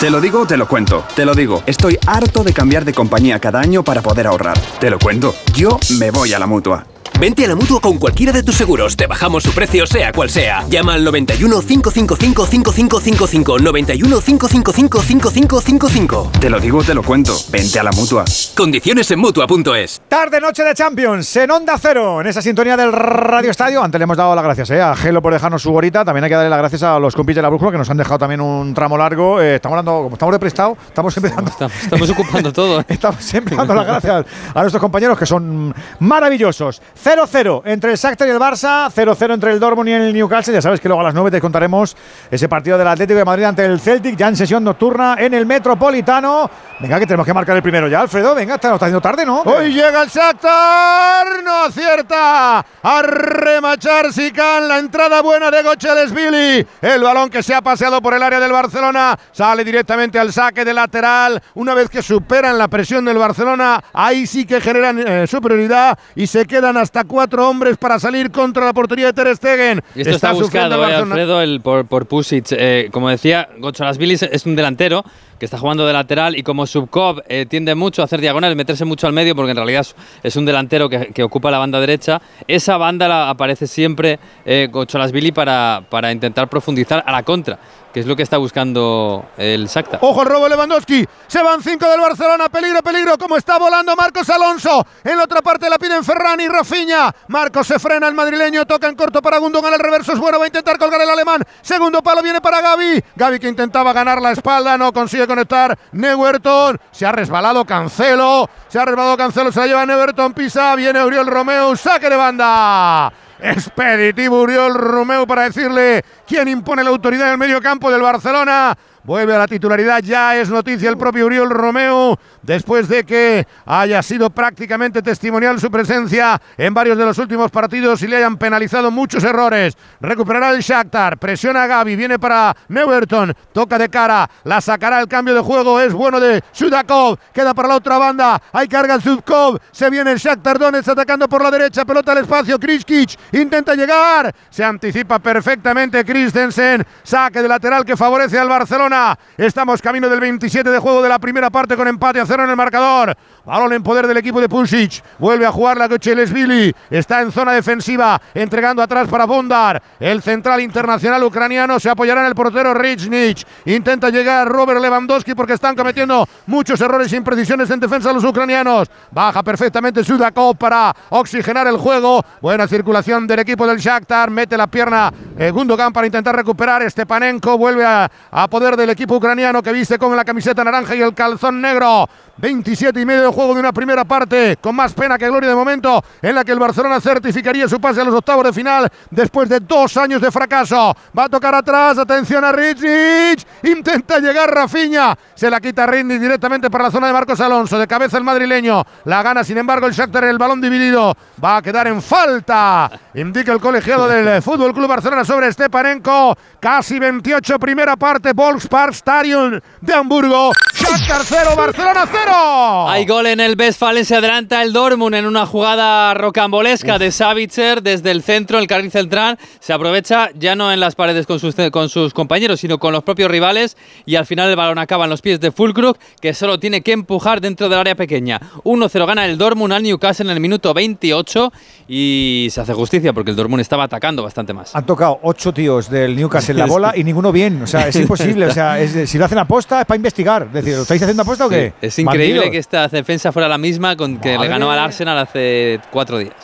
Te 0.00 0.08
lo 0.08 0.20
digo, 0.20 0.46
te 0.46 0.56
lo 0.56 0.66
cuento. 0.66 1.04
Te 1.14 1.26
lo 1.26 1.34
digo, 1.34 1.62
estoy 1.66 1.98
harto 2.06 2.42
de 2.42 2.54
cambiar 2.54 2.84
de 2.84 2.94
compañía 2.94 3.38
cada 3.38 3.60
año 3.60 3.84
para 3.84 4.00
poder 4.00 4.26
ahorrar. 4.26 4.58
Te 4.78 4.88
lo 4.88 4.98
cuento, 4.98 5.34
yo 5.54 5.78
me 5.98 6.10
voy 6.10 6.32
a 6.32 6.38
la 6.38 6.46
mutua. 6.46 6.86
Vente 7.20 7.44
a 7.44 7.48
la 7.48 7.54
mutua 7.54 7.82
con 7.82 7.98
cualquiera 7.98 8.32
de 8.32 8.42
tus 8.42 8.54
seguros. 8.54 8.96
Te 8.96 9.06
bajamos 9.06 9.42
su 9.42 9.52
precio, 9.52 9.86
sea 9.86 10.10
cual 10.10 10.30
sea. 10.30 10.64
Llama 10.70 10.94
al 10.94 11.04
91 11.04 11.60
555 11.60 12.46
5555. 12.46 13.58
91 13.58 14.20
555 14.22 15.02
5555. 15.02 16.30
Te 16.40 16.48
lo 16.48 16.58
digo, 16.58 16.82
te 16.82 16.94
lo 16.94 17.02
cuento. 17.02 17.36
Vente 17.50 17.78
a 17.78 17.82
la 17.82 17.90
mutua. 17.90 18.24
Condiciones 18.56 19.10
en 19.10 19.18
mutua.es. 19.18 20.00
Tarde 20.08 20.40
noche 20.40 20.64
de 20.64 20.72
Champions 20.72 21.36
en 21.36 21.50
Onda 21.50 21.76
Cero, 21.78 22.22
en 22.22 22.28
esa 22.28 22.40
sintonía 22.40 22.74
del 22.74 22.90
Radio 22.90 23.50
Estadio. 23.50 23.82
Antes 23.82 23.98
le 23.98 24.04
hemos 24.04 24.16
dado 24.16 24.34
las 24.34 24.42
gracias 24.42 24.70
eh, 24.70 24.80
a 24.80 24.96
Gelo 24.96 25.20
por 25.20 25.34
dejarnos 25.34 25.60
su 25.60 25.72
gorita. 25.72 26.06
También 26.06 26.24
hay 26.24 26.30
que 26.30 26.36
darle 26.36 26.48
las 26.48 26.60
gracias 26.60 26.84
a 26.84 26.98
los 26.98 27.14
compis 27.14 27.36
de 27.36 27.42
la 27.42 27.50
Brújula 27.50 27.72
que 27.72 27.76
nos 27.76 27.90
han 27.90 27.98
dejado 27.98 28.16
también 28.16 28.40
un 28.40 28.72
tramo 28.72 28.96
largo. 28.96 29.42
Eh, 29.42 29.56
estamos 29.56 29.76
hablando, 29.76 30.04
como 30.04 30.14
estamos 30.14 30.32
de 30.32 30.38
prestado, 30.38 30.74
estamos 30.88 31.14
empezando. 31.14 31.50
Estamos, 31.50 31.82
estamos 31.82 32.08
ocupando 32.08 32.50
todo. 32.50 32.80
¿eh? 32.80 32.84
Estamos 32.88 33.22
siempre 33.22 33.56
dando 33.56 33.74
las 33.74 33.84
gracias 33.84 34.24
a 34.54 34.60
nuestros 34.62 34.80
compañeros 34.80 35.18
que 35.18 35.26
son 35.26 35.74
maravillosos. 35.98 36.80
0-0 37.10 37.62
entre 37.64 37.90
el 37.90 37.96
Shakhtar 37.96 38.28
y 38.28 38.30
el 38.30 38.38
Barça, 38.38 38.88
0-0 38.88 39.34
entre 39.34 39.52
el 39.52 39.58
Dortmund 39.58 39.88
y 39.88 39.92
el 39.92 40.14
Newcastle. 40.14 40.54
Ya 40.54 40.62
sabes 40.62 40.80
que 40.80 40.88
luego 40.88 41.00
a 41.00 41.04
las 41.04 41.14
9 41.14 41.30
te 41.30 41.40
contaremos 41.40 41.96
ese 42.30 42.48
partido 42.48 42.78
del 42.78 42.86
Atlético 42.86 43.18
de 43.18 43.24
Madrid 43.24 43.44
ante 43.44 43.64
el 43.64 43.80
Celtic, 43.80 44.16
ya 44.16 44.28
en 44.28 44.36
sesión 44.36 44.62
nocturna 44.62 45.16
en 45.18 45.34
el 45.34 45.44
Metropolitano. 45.44 46.48
Venga, 46.78 47.00
que 47.00 47.06
tenemos 47.06 47.26
que 47.26 47.34
marcar 47.34 47.56
el 47.56 47.62
primero 47.62 47.88
ya, 47.88 48.00
Alfredo. 48.00 48.34
Venga, 48.34 48.54
está, 48.54 48.72
está 48.72 48.86
haciendo 48.86 49.00
tarde, 49.00 49.26
¿no? 49.26 49.40
Hoy 49.40 49.72
llega 49.72 50.02
el 50.02 50.08
Shakhtar, 50.08 51.42
no 51.42 51.64
acierta 51.64 52.64
a 52.82 53.02
remachar 53.02 54.12
Sican, 54.12 54.68
la 54.68 54.78
entrada 54.78 55.20
buena 55.20 55.50
de 55.50 55.62
Gochelesvili, 55.62 56.66
el 56.80 57.02
balón 57.02 57.28
que 57.28 57.42
se 57.42 57.54
ha 57.54 57.60
paseado 57.60 58.00
por 58.00 58.14
el 58.14 58.22
área 58.22 58.38
del 58.38 58.52
Barcelona, 58.52 59.18
sale 59.32 59.64
directamente 59.64 60.18
al 60.18 60.32
saque 60.32 60.64
de 60.64 60.72
lateral, 60.72 61.42
una 61.54 61.74
vez 61.74 61.90
que 61.90 62.02
superan 62.02 62.56
la 62.56 62.68
presión 62.68 63.04
del 63.04 63.18
Barcelona, 63.18 63.82
ahí 63.92 64.26
sí 64.26 64.46
que 64.46 64.60
generan 64.60 64.98
eh, 65.06 65.26
superioridad 65.26 65.98
y 66.14 66.26
se 66.26 66.46
quedan 66.46 66.76
hasta 66.76 66.99
cuatro 67.04 67.48
hombres 67.48 67.76
para 67.76 67.98
salir 67.98 68.30
contra 68.30 68.64
la 68.64 68.72
portería 68.72 69.06
de 69.06 69.12
Ter 69.12 69.36
Stegen. 69.36 69.82
Y 69.94 70.00
esto 70.00 70.14
está, 70.14 70.34
sufriendo 70.34 70.76
buscado, 70.76 70.84
el 70.86 70.90
eh. 70.90 70.94
Alfredo, 70.94 71.40
el, 71.40 71.60
por, 71.60 71.86
por 71.86 72.06
Pusic. 72.06 72.46
Eh, 72.50 72.88
como 72.92 73.08
decía, 73.08 73.48
Gocholasvilis 73.58 74.22
es 74.22 74.46
un 74.46 74.56
delantero 74.56 75.04
que 75.40 75.46
está 75.46 75.58
jugando 75.58 75.84
de 75.86 75.92
lateral 75.92 76.36
y 76.38 76.44
como 76.44 76.66
Subkov 76.66 77.22
eh, 77.26 77.46
tiende 77.48 77.74
mucho 77.74 78.02
a 78.02 78.04
hacer 78.04 78.20
diagonales, 78.20 78.56
meterse 78.56 78.84
mucho 78.84 79.08
al 79.08 79.12
medio, 79.12 79.34
porque 79.34 79.50
en 79.50 79.56
realidad 79.56 79.84
es- 80.22 80.36
un 80.36 80.44
delantero 80.44 80.88
que, 80.88 81.08
que 81.12 81.22
ocupa 81.24 81.50
la 81.50 81.58
banda 81.58 81.80
derecha, 81.80 82.20
esa 82.46 82.76
banda 82.76 83.08
la 83.08 83.30
aparece 83.30 83.66
siempre 83.66 84.20
eh, 84.44 84.68
con 84.70 84.86
Cholasvili 84.86 85.32
para, 85.32 85.82
para 85.90 86.12
intentar 86.12 86.48
profundizar 86.48 87.02
a 87.06 87.10
la 87.10 87.22
contra, 87.24 87.58
que 87.92 88.00
es 88.00 88.06
lo 88.06 88.14
que 88.14 88.22
está 88.22 88.36
buscando 88.38 89.24
el 89.36 89.66
Shakhtar. 89.66 89.98
Ojo 90.02 90.24
robo 90.24 90.48
Lewandowski. 90.48 91.04
Se 91.26 91.42
van 91.42 91.60
cinco 91.62 91.88
del 91.88 92.00
Barcelona. 92.00 92.48
Peligro, 92.48 92.82
peligro. 92.82 93.18
Como 93.18 93.36
está 93.36 93.58
volando 93.58 93.96
Marcos 93.96 94.30
Alonso. 94.30 94.86
En 95.02 95.16
la 95.16 95.24
otra 95.24 95.42
parte 95.42 95.68
la 95.68 95.76
piden 95.76 96.04
Ferran 96.04 96.40
y 96.40 96.46
Rafinha. 96.46 97.12
Marcos 97.28 97.66
se 97.66 97.80
frena. 97.80 98.06
El 98.06 98.14
madrileño 98.14 98.64
toca 98.64 98.86
en 98.88 98.94
corto 98.94 99.20
para 99.20 99.38
Gundogan. 99.38 99.74
El 99.74 99.80
reverso 99.80 100.12
es 100.12 100.20
bueno. 100.20 100.38
Va 100.38 100.44
a 100.44 100.46
intentar 100.46 100.78
colgar 100.78 101.00
el 101.00 101.10
alemán. 101.10 101.42
Segundo 101.62 102.00
palo 102.00 102.22
viene 102.22 102.40
para 102.40 102.60
Gaby. 102.60 103.02
Gaby 103.16 103.40
que 103.40 103.48
intentaba 103.48 103.92
ganar 103.92 104.22
la 104.22 104.30
espalda. 104.32 104.78
No 104.78 104.92
consigue 104.92 105.26
conectar. 105.30 105.78
Neuerton. 105.92 106.78
Se 106.90 107.06
ha 107.06 107.12
resbalado 107.12 107.64
Cancelo. 107.64 108.48
Se 108.68 108.78
ha 108.78 108.84
resbalado 108.84 109.16
Cancelo. 109.16 109.50
Se 109.52 109.60
la 109.60 109.66
lleva 109.66 109.86
Neuerton. 109.86 110.32
Pisa. 110.34 110.74
Viene 110.76 111.02
Uriel 111.02 111.26
Romeo. 111.26 111.74
Saque 111.76 112.10
de 112.10 112.16
banda. 112.16 113.12
Expeditivo 113.42 114.42
Uriol 114.42 114.74
Romeo 114.74 115.26
para 115.26 115.44
decirle 115.44 116.04
quién 116.26 116.46
impone 116.48 116.84
la 116.84 116.90
autoridad 116.90 117.28
en 117.28 117.32
el 117.32 117.38
medio 117.38 117.60
campo 117.62 117.90
del 117.90 118.02
Barcelona. 118.02 118.76
Vuelve 119.02 119.34
a 119.34 119.38
la 119.38 119.48
titularidad, 119.48 120.02
ya 120.02 120.36
es 120.36 120.50
noticia 120.50 120.90
el 120.90 120.98
propio 120.98 121.24
Uriol 121.24 121.48
Romeo, 121.48 122.18
después 122.42 122.86
de 122.86 123.04
que 123.04 123.46
haya 123.64 124.02
sido 124.02 124.28
prácticamente 124.28 125.00
testimonial 125.00 125.58
su 125.58 125.70
presencia 125.70 126.40
en 126.58 126.74
varios 126.74 126.98
de 126.98 127.06
los 127.06 127.16
últimos 127.16 127.50
partidos 127.50 128.02
y 128.02 128.08
le 128.08 128.18
hayan 128.18 128.36
penalizado 128.36 128.90
muchos 128.90 129.24
errores. 129.24 129.74
Recuperará 130.02 130.50
el 130.50 130.60
Shakhtar, 130.60 131.16
presiona 131.16 131.62
a 131.62 131.66
Gaby, 131.66 131.96
viene 131.96 132.18
para 132.18 132.54
Neuerton, 132.68 133.32
toca 133.54 133.78
de 133.78 133.88
cara, 133.88 134.28
la 134.44 134.60
sacará 134.60 135.00
el 135.00 135.08
cambio 135.08 135.34
de 135.34 135.40
juego, 135.40 135.80
es 135.80 135.94
bueno 135.94 136.20
de 136.20 136.44
Sudakov, 136.52 137.18
queda 137.32 137.54
para 137.54 137.68
la 137.68 137.76
otra 137.76 137.96
banda, 137.96 138.40
hay 138.52 138.68
carga 138.68 139.00
Sudkov, 139.00 139.58
se 139.70 139.88
viene 139.88 140.12
el 140.12 140.18
Shakhtar 140.18 140.58
Donetsk 140.58 140.90
atacando 140.90 141.26
por 141.26 141.42
la 141.42 141.50
derecha, 141.50 141.86
pelota 141.86 142.12
al 142.12 142.18
espacio, 142.18 142.58
Kriskic 142.58 143.18
intenta 143.32 143.74
llegar, 143.74 144.34
se 144.50 144.62
anticipa 144.62 145.18
perfectamente 145.18 146.04
Christensen, 146.04 146.84
saque 147.02 147.40
de 147.40 147.48
lateral 147.48 147.82
que 147.82 147.96
favorece 147.96 148.38
al 148.38 148.48
Barcelona. 148.48 148.89
Estamos 149.36 149.80
camino 149.80 150.08
del 150.08 150.18
27 150.18 150.68
de 150.68 150.78
juego 150.78 151.00
de 151.00 151.08
la 151.08 151.18
primera 151.20 151.48
parte 151.48 151.76
con 151.76 151.86
empate 151.86 152.20
a 152.20 152.26
cero 152.26 152.42
en 152.44 152.50
el 152.50 152.56
marcador. 152.56 153.16
Balón 153.44 153.72
en 153.72 153.82
poder 153.82 154.06
del 154.06 154.16
equipo 154.16 154.40
de 154.40 154.48
Pulisic. 154.48 155.02
Vuelve 155.18 155.46
a 155.46 155.52
jugar 155.52 155.76
la 155.76 155.86
Billy. 155.86 156.74
Está 156.90 157.20
en 157.20 157.30
zona 157.30 157.52
defensiva, 157.52 158.20
entregando 158.34 158.82
atrás 158.82 159.08
para 159.08 159.26
Bondar. 159.26 159.80
El 160.00 160.22
central 160.22 160.60
internacional 160.60 161.22
ucraniano 161.22 161.78
se 161.78 161.88
apoyará 161.88 162.22
en 162.22 162.26
el 162.26 162.34
portero 162.34 162.74
Richnich. 162.74 163.46
Intenta 163.66 164.10
llegar 164.10 164.48
Robert 164.48 164.80
Lewandowski 164.80 165.34
porque 165.34 165.52
están 165.52 165.76
cometiendo 165.76 166.28
muchos 166.46 166.80
errores 166.80 167.12
e 167.12 167.16
imprecisiones 167.16 167.70
en 167.70 167.78
defensa 167.78 168.12
los 168.12 168.24
ucranianos. 168.24 168.88
Baja 169.10 169.42
perfectamente 169.42 170.02
Sudakov 170.02 170.56
para 170.56 170.94
oxigenar 171.10 171.66
el 171.68 171.76
juego. 171.76 172.24
Buena 172.40 172.66
circulación 172.66 173.26
del 173.26 173.40
equipo 173.40 173.66
del 173.66 173.78
Shakhtar. 173.78 174.30
Mete 174.30 174.56
la 174.56 174.66
pierna 174.66 175.12
eh, 175.38 175.50
Gundogan 175.50 175.92
para 175.92 176.06
intentar 176.06 176.34
recuperar. 176.34 176.88
Stepanenko 176.90 177.56
vuelve 177.56 177.84
a, 177.84 178.10
a 178.30 178.48
poder 178.48 178.76
del 178.80 178.90
equipo 178.90 179.16
ucraniano 179.16 179.62
que 179.62 179.72
viste 179.72 179.98
con 179.98 180.16
la 180.16 180.24
camiseta 180.24 180.64
naranja 180.64 180.96
y 180.96 181.02
el 181.02 181.14
calzón 181.14 181.60
negro. 181.60 182.08
27 182.40 182.98
y 182.98 183.04
medio 183.04 183.24
de 183.24 183.28
juego 183.28 183.54
de 183.54 183.60
una 183.60 183.72
primera 183.72 184.04
parte, 184.04 184.56
con 184.60 184.74
más 184.74 184.94
pena 184.94 185.18
que 185.18 185.28
gloria 185.28 185.50
de 185.50 185.54
momento, 185.54 186.02
en 186.22 186.34
la 186.34 186.42
que 186.42 186.52
el 186.52 186.58
Barcelona 186.58 187.00
certificaría 187.00 187.68
su 187.68 187.78
pase 187.78 188.00
a 188.00 188.04
los 188.04 188.14
octavos 188.14 188.44
de 188.44 188.52
final 188.52 188.88
después 189.10 189.48
de 189.48 189.60
dos 189.60 189.96
años 189.98 190.22
de 190.22 190.30
fracaso. 190.30 190.96
Va 191.16 191.24
a 191.24 191.28
tocar 191.28 191.54
atrás, 191.54 191.98
atención 191.98 192.42
a 192.44 192.52
Richich, 192.52 193.46
intenta 193.62 194.18
llegar 194.18 194.50
Rafinha, 194.50 195.16
se 195.34 195.50
la 195.50 195.60
quita 195.60 195.86
Rindy 195.86 196.18
directamente 196.18 196.70
para 196.70 196.84
la 196.84 196.90
zona 196.90 197.08
de 197.08 197.12
Marcos 197.12 197.40
Alonso, 197.40 197.78
de 197.78 197.86
cabeza 197.86 198.16
el 198.16 198.24
madrileño, 198.24 198.84
la 199.04 199.22
gana 199.22 199.44
sin 199.44 199.58
embargo 199.58 199.86
el 199.86 199.92
Shakhtar 199.92 200.24
el 200.24 200.38
balón 200.38 200.60
dividido, 200.60 201.14
va 201.44 201.58
a 201.58 201.62
quedar 201.62 201.88
en 201.88 202.00
falta, 202.00 202.90
indica 203.14 203.52
el 203.52 203.60
colegiado 203.60 204.08
del 204.08 204.40
Fútbol 204.42 204.72
Club 204.72 204.88
Barcelona 204.88 205.24
sobre 205.26 205.52
Stepanenko, 205.52 206.36
casi 206.58 206.98
28 206.98 207.58
primera 207.58 207.96
parte, 207.96 208.32
Volkspark 208.32 208.94
Stadium 208.94 209.60
de 209.80 209.92
Hamburgo, 209.92 210.52
Shakhtar 210.74 211.22
0, 211.24 211.50
Barcelona 211.56 212.06
0. 212.10 212.29
Hay 212.34 213.06
gol 213.06 213.26
en 213.26 213.40
el 213.40 213.56
Westfalen, 213.58 214.04
se 214.04 214.14
adelanta 214.16 214.62
el 214.62 214.72
Dortmund 214.72 215.14
en 215.14 215.26
una 215.26 215.46
jugada 215.46 216.14
rocambolesca 216.14 216.98
de 216.98 217.10
Savitzer 217.10 217.82
desde 217.82 218.10
el 218.10 218.22
centro, 218.22 218.58
el 218.58 218.66
carril 218.66 218.90
central, 218.90 219.38
se 219.58 219.72
aprovecha 219.72 220.30
ya 220.38 220.54
no 220.54 220.72
en 220.72 220.80
las 220.80 220.94
paredes 220.94 221.26
con 221.26 221.38
sus, 221.40 221.54
con 221.72 221.88
sus 221.88 222.14
compañeros, 222.14 222.60
sino 222.60 222.78
con 222.78 222.92
los 222.92 223.02
propios 223.02 223.30
rivales 223.30 223.76
y 224.06 224.14
al 224.16 224.26
final 224.26 224.48
el 224.48 224.56
balón 224.56 224.78
acaba 224.78 225.04
en 225.04 225.10
los 225.10 225.20
pies 225.22 225.40
de 225.40 225.50
Fulkrug, 225.50 225.96
que 226.20 226.32
solo 226.34 226.58
tiene 226.60 226.82
que 226.82 226.92
empujar 226.92 227.40
dentro 227.40 227.68
del 227.68 227.78
área 227.78 227.94
pequeña. 227.94 228.40
1-0 228.64 229.06
gana 229.06 229.24
el 229.26 229.36
Dortmund 229.36 229.72
al 229.72 229.82
Newcastle 229.82 230.26
en 230.26 230.30
el 230.30 230.40
minuto 230.40 230.72
28 230.72 231.52
y 231.88 232.48
se 232.50 232.60
hace 232.60 232.72
justicia 232.74 233.12
porque 233.12 233.30
el 233.32 233.36
Dortmund 233.36 233.60
estaba 233.60 233.84
atacando 233.84 234.22
bastante 234.22 234.52
más. 234.52 234.74
Han 234.76 234.86
tocado 234.86 235.18
ocho 235.22 235.52
tíos 235.52 235.90
del 235.90 236.14
Newcastle 236.16 236.54
la 236.54 236.66
bola 236.66 236.92
y 236.96 237.02
ninguno 237.04 237.32
bien. 237.32 237.60
O 237.62 237.66
sea, 237.66 237.88
es 237.88 237.96
imposible. 237.96 238.46
O 238.46 238.52
sea, 238.52 238.78
es- 238.80 239.10
si 239.10 239.18
lo 239.18 239.24
hacen 239.24 239.38
aposta 239.38 239.80
es 239.80 239.86
para 239.86 239.96
investigar. 239.96 240.44
Es 240.44 240.52
decir, 240.52 240.76
¿lo 240.76 240.82
estáis 240.82 241.02
haciendo 241.02 241.22
aposta 241.22 241.46
o 241.46 241.48
qué? 241.48 241.72
es 241.80 241.98
increíble 241.98 242.19
Bandidos. 242.28 242.50
que 242.50 242.58
esta 242.58 242.88
defensa 242.88 243.32
fuera 243.32 243.48
la 243.48 243.58
misma 243.58 243.96
con 243.96 244.18
que 244.18 244.30
le 244.30 244.36
Madre. 244.36 244.48
ganó 244.50 244.70
al 244.70 244.78
Arsenal 244.78 245.18
hace 245.18 245.80
cuatro 245.90 246.18
días. 246.18 246.34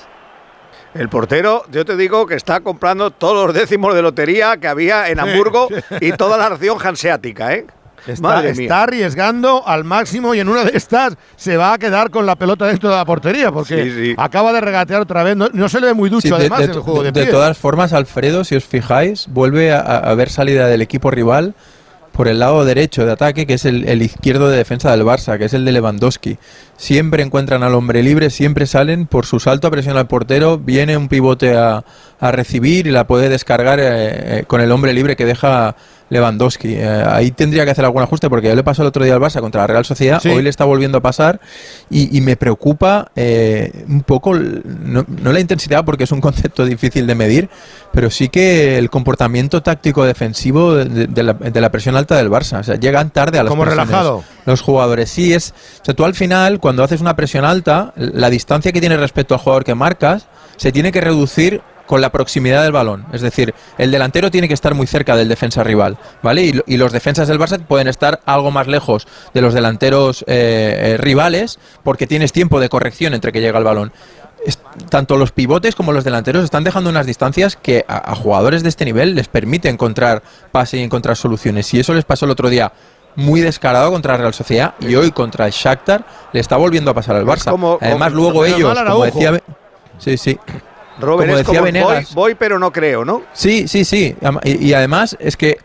El 0.95 1.09
portero, 1.11 1.65
yo 1.71 1.85
te 1.85 1.97
digo 1.97 2.27
que 2.27 2.35
está 2.37 2.61
comprando 2.61 3.11
todos 3.11 3.47
los 3.47 3.55
décimos 3.55 3.95
de 3.95 4.01
lotería 4.03 4.57
que 4.57 4.67
había 4.69 5.09
en 5.11 5.21
Hamburgo 5.21 5.69
y 6.01 6.13
toda 6.13 6.39
la 6.39 6.47
acción 6.47 6.79
hanseática, 6.83 7.53
¿eh? 7.55 7.67
Está, 8.07 8.23
Madre 8.23 8.51
está 8.51 8.61
mía. 8.63 8.83
arriesgando 8.85 9.67
al 9.67 9.83
máximo 9.83 10.33
y 10.33 10.39
en 10.39 10.49
una 10.49 10.63
de 10.63 10.71
estas 10.77 11.17
se 11.35 11.57
va 11.57 11.73
a 11.73 11.79
quedar 11.79 12.11
con 12.11 12.25
la 12.25 12.37
pelota 12.37 12.67
dentro 12.67 12.89
de 12.89 12.95
la 12.95 13.05
portería 13.05 13.51
porque 13.51 13.83
Sí, 13.85 13.91
sí. 13.91 14.15
acaba 14.17 14.53
de 14.53 14.61
regatear 14.61 15.01
otra 15.01 15.25
vez. 15.25 15.37
No, 15.37 15.49
no 15.53 15.69
se 15.69 15.81
le 15.81 15.89
ve 15.89 15.95
muy 15.95 16.09
ducho 16.09 16.29
Sí, 16.29 16.29
de, 16.31 16.37
además 16.37 16.59
de 16.61 16.65
en 16.67 16.71
el 16.71 16.77
to- 16.77 16.83
juego 16.85 17.03
de, 17.03 17.11
de 17.11 17.23
pie. 17.25 17.33
todas 17.33 17.59
formas, 17.59 17.93
Alfredo, 17.93 18.45
si 18.45 18.55
os 18.55 18.65
fijáis, 18.65 19.27
vuelve 19.29 19.73
a, 19.73 19.81
a 19.81 19.97
haber 20.11 20.31
salida 20.31 20.69
del 20.69 20.83
equipo 20.83 21.11
rival 21.11 21.55
por 22.17 22.29
el 22.29 22.39
lado 22.39 22.65
derecho 22.65 23.05
de 23.05 23.13
ataque, 23.13 23.47
que 23.47 23.55
es 23.55 23.67
el, 23.67 24.03
izquierdo 24.03 24.49
de 24.49 24.57
defensa 24.57 24.91
del 24.91 25.03
Barça, 25.03 25.37
que 25.39 25.45
es 25.45 25.55
el 25.55 25.65
de 25.67 25.73
Lewandowski. 25.73 26.39
Siempre 26.77 27.23
encuentran 27.23 27.63
al 27.63 27.75
hombre 27.75 28.03
libre, 28.03 28.29
siempre 28.31 28.67
salen 28.67 29.07
por 29.07 29.25
su 29.25 29.41
salto 29.41 29.69
a 29.69 29.71
presión 29.71 29.97
al 29.97 30.07
portero, 30.07 30.59
viene 30.59 30.97
un 30.97 31.09
pivote 31.09 31.57
a, 31.57 31.85
a 32.21 32.33
recibir 32.33 32.87
y 32.87 32.91
la 32.91 33.07
puede 33.07 33.29
descargar 33.31 33.81
eh, 33.81 33.85
eh, 34.41 34.45
con 34.47 34.61
el 34.61 34.71
hombre 34.71 34.93
libre 34.93 35.17
que 35.17 35.25
deja 35.25 35.75
Lewandowski. 36.11 36.75
Eh, 36.75 37.05
ahí 37.09 37.31
tendría 37.31 37.65
que 37.65 37.71
hacer 37.71 37.85
algún 37.87 38.03
ajuste 38.03 38.29
porque 38.29 38.49
ya 38.49 38.55
le 38.55 38.63
pasó 38.63 38.83
el 38.83 38.89
otro 38.89 39.03
día 39.05 39.15
al 39.15 39.21
Barça 39.21 39.41
contra 39.41 39.63
la 39.63 39.67
Real 39.67 39.85
Sociedad, 39.87 40.21
Sí. 40.21 40.29
hoy 40.29 40.43
le 40.43 40.51
está 40.51 40.65
volviendo 40.65 40.99
a 40.99 41.01
pasar 41.01 41.41
y, 41.91 42.15
y 42.17 42.21
me 42.21 42.37
preocupa 42.37 43.11
un 43.17 44.03
poco, 44.07 44.35
no, 44.35 45.05
no 45.09 45.33
la 45.33 45.41
intensidad 45.41 45.85
porque 45.85 46.05
es 46.05 46.13
un 46.13 46.21
concepto 46.21 46.65
difícil 46.67 47.07
de 47.07 47.15
medir, 47.15 47.49
pero 47.93 48.11
sí 48.11 48.29
que 48.29 48.77
el 48.79 48.91
comportamiento 48.91 49.63
táctico 49.63 50.05
defensivo 50.05 50.75
de, 50.75 51.07
de 51.07 51.23
la, 51.23 51.33
de 51.33 51.61
la 51.61 51.71
presión 51.71 51.97
alta 51.97 52.17
del 52.17 52.31
Barça. 52.31 52.61
O 52.61 52.63
sea, 52.65 52.77
llegan 52.77 53.11
tarde 53.11 53.39
a 53.39 53.43
las 53.43 53.51
Como 53.51 53.63
presiones. 53.65 53.89
relajado. 53.89 54.25
Los 54.45 54.61
jugadores, 54.61 55.11
sí, 55.11 55.33
es. 55.35 55.53
O 55.83 55.85
sea, 55.85 55.95
tú 55.95 56.05
al 56.05 56.15
final, 56.15 56.61
cuando 56.67 56.83
haces 56.83 57.01
una 57.01 57.15
presión 57.15 57.45
alta, 57.45 57.93
la 57.95 58.29
distancia 58.29 58.73
que 58.73 58.81
tienes 58.81 58.99
respecto 58.99 59.35
al 59.35 59.41
jugador 59.41 59.63
que 59.63 59.77
marcas 59.77 60.27
se 60.57 60.73
tiene 60.73 60.91
que 60.91 61.01
reducir 61.01 61.61
con 61.87 62.01
la 62.01 62.11
proximidad 62.11 62.65
del 62.65 62.73
balón. 62.73 63.07
Es 63.13 63.21
decir, 63.21 63.55
el 63.79 63.93
delantero 63.93 64.33
tiene 64.33 64.49
que 64.49 64.55
estar 64.55 64.75
muy 64.75 64.89
cerca 64.89 65.15
del 65.15 65.29
defensa 65.29 65.63
rival, 65.63 65.97
¿vale? 66.25 66.43
Y, 66.43 66.53
lo- 66.55 66.65
y 66.67 66.77
los 66.77 66.91
defensas 66.91 67.29
del 67.29 67.39
Barça 67.39 67.65
pueden 67.65 67.87
estar 67.87 68.19
algo 68.27 68.51
más 68.51 68.67
lejos 68.67 69.07
de 69.33 69.43
los 69.43 69.55
delanteros 69.55 70.23
eh, 70.23 70.25
eh, 70.27 70.97
rivales 70.97 71.61
porque 71.85 72.09
tienes 72.09 72.33
tiempo 72.33 72.59
de 72.59 72.69
corrección 72.69 73.15
entre 73.15 73.31
que 73.31 73.41
llega 73.41 73.59
el 73.61 73.65
balón. 73.65 73.93
Tanto 74.91 75.17
los 75.17 75.31
pivotes 75.31 75.77
como 75.77 75.93
los 75.93 76.03
delanteros 76.03 76.43
están 76.43 76.65
dejando 76.65 76.91
unas 76.91 77.07
distancias 77.07 77.55
que 77.55 77.85
a, 77.87 78.11
a 78.11 78.17
jugadores 78.17 78.65
de 78.65 78.71
este 78.71 78.85
nivel 78.85 79.15
les 79.15 79.29
permite 79.29 79.69
encontrar 79.69 80.25
pase 80.51 80.79
y 80.79 80.83
encontrar 80.83 81.17
soluciones. 81.17 81.73
Y 81.75 81.79
eso 81.79 81.95
les 81.95 82.05
pasó 82.05 82.25
el 82.25 82.33
otro 82.33 82.49
día 82.49 82.73
muy 83.17 83.41
descarado 83.41 83.91
contra 83.91 84.13
la 84.13 84.19
Real 84.19 84.35
Sociedad 84.35 84.75
y 84.81 84.95
hoy 84.95 85.11
contra 85.11 85.47
el 85.47 85.53
Shakhtar 85.53 86.05
le 86.33 86.41
está 86.41 86.57
volviendo 86.57 86.91
a 86.91 86.95
pasar 86.95 87.17
al 87.17 87.25
Barça. 87.27 87.51
como- 87.51 87.79
Además, 87.81 88.13
como- 88.13 88.23
luego 88.23 88.45
ellos, 88.45 88.61
como 88.69 88.81
Araujo. 88.81 89.05
decía... 89.05 89.43
Sí, 89.99 90.17
sí. 90.19 90.39
Robert, 91.01 91.29
como 91.29 91.39
es 91.41 91.47
decía 91.47 91.59
como 91.61 91.65
Venegas, 91.65 92.15
voy, 92.15 92.31
voy, 92.31 92.35
pero 92.35 92.59
no 92.59 92.73
creo, 92.73 93.05
¿no? 93.05 93.23
Sí, 93.33 93.67
sí, 93.69 93.85
sí. 93.85 94.15
Y, 94.45 94.67
y 94.69 94.75
además 94.75 95.17
es 95.21 95.37
que 95.37 95.59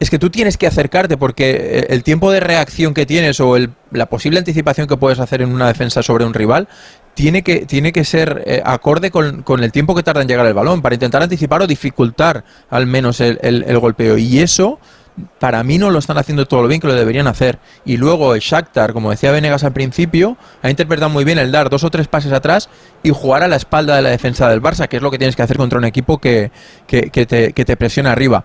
es 0.00 0.10
que 0.10 0.18
tú 0.20 0.30
tienes 0.30 0.56
que 0.56 0.68
acercarte 0.68 1.16
porque 1.16 1.50
eh, 1.50 1.86
el 1.90 2.04
tiempo 2.04 2.30
de 2.30 2.38
reacción 2.38 2.94
que 2.94 3.04
tienes 3.04 3.40
o 3.40 3.56
el- 3.56 3.70
la 3.90 4.06
posible 4.06 4.38
anticipación 4.38 4.86
que 4.86 4.96
puedes 4.96 5.18
hacer 5.18 5.42
en 5.42 5.52
una 5.52 5.66
defensa 5.66 6.04
sobre 6.04 6.24
un 6.24 6.34
rival 6.34 6.68
tiene 7.14 7.42
que, 7.42 7.66
tiene 7.66 7.90
que 7.92 8.04
ser 8.04 8.44
eh, 8.46 8.62
acorde 8.64 9.10
con, 9.10 9.42
con 9.42 9.64
el 9.64 9.72
tiempo 9.72 9.96
que 9.96 10.04
tarda 10.04 10.22
en 10.22 10.28
llegar 10.28 10.46
el 10.46 10.54
balón 10.54 10.82
para 10.82 10.94
intentar 10.94 11.20
anticipar 11.20 11.62
o 11.62 11.66
dificultar 11.66 12.44
al 12.70 12.86
menos 12.86 13.20
el, 13.20 13.40
el- 13.42 13.64
el 13.66 13.78
golpeo. 13.80 14.16
Y 14.18 14.38
eso 14.38 14.78
para 15.38 15.62
mí 15.64 15.78
no 15.78 15.90
lo 15.90 15.98
están 15.98 16.18
haciendo 16.18 16.46
todo 16.46 16.62
lo 16.62 16.68
bien 16.68 16.80
que 16.80 16.86
lo 16.86 16.94
deberían 16.94 17.26
hacer. 17.26 17.58
Y 17.84 17.96
luego 17.96 18.34
el 18.34 18.40
Shakhtar, 18.40 18.92
como 18.92 19.10
decía 19.10 19.32
Venegas 19.32 19.64
al 19.64 19.72
principio, 19.72 20.36
ha 20.62 20.70
interpretado 20.70 21.10
muy 21.10 21.24
bien 21.24 21.38
el 21.38 21.52
dar 21.52 21.70
dos 21.70 21.84
o 21.84 21.90
tres 21.90 22.08
pases 22.08 22.32
atrás 22.32 22.68
y 23.02 23.10
jugar 23.10 23.42
a 23.42 23.48
la 23.48 23.56
espalda 23.56 23.96
de 23.96 24.02
la 24.02 24.10
defensa 24.10 24.48
del 24.48 24.62
Barça, 24.62 24.88
que 24.88 24.96
es 24.96 25.02
lo 25.02 25.10
que 25.10 25.18
tienes 25.18 25.36
que 25.36 25.42
hacer 25.42 25.56
contra 25.56 25.78
un 25.78 25.84
equipo 25.84 26.18
que, 26.18 26.50
que, 26.86 27.26
te, 27.26 27.52
que 27.52 27.76
presiona 27.76 28.12
arriba. 28.12 28.44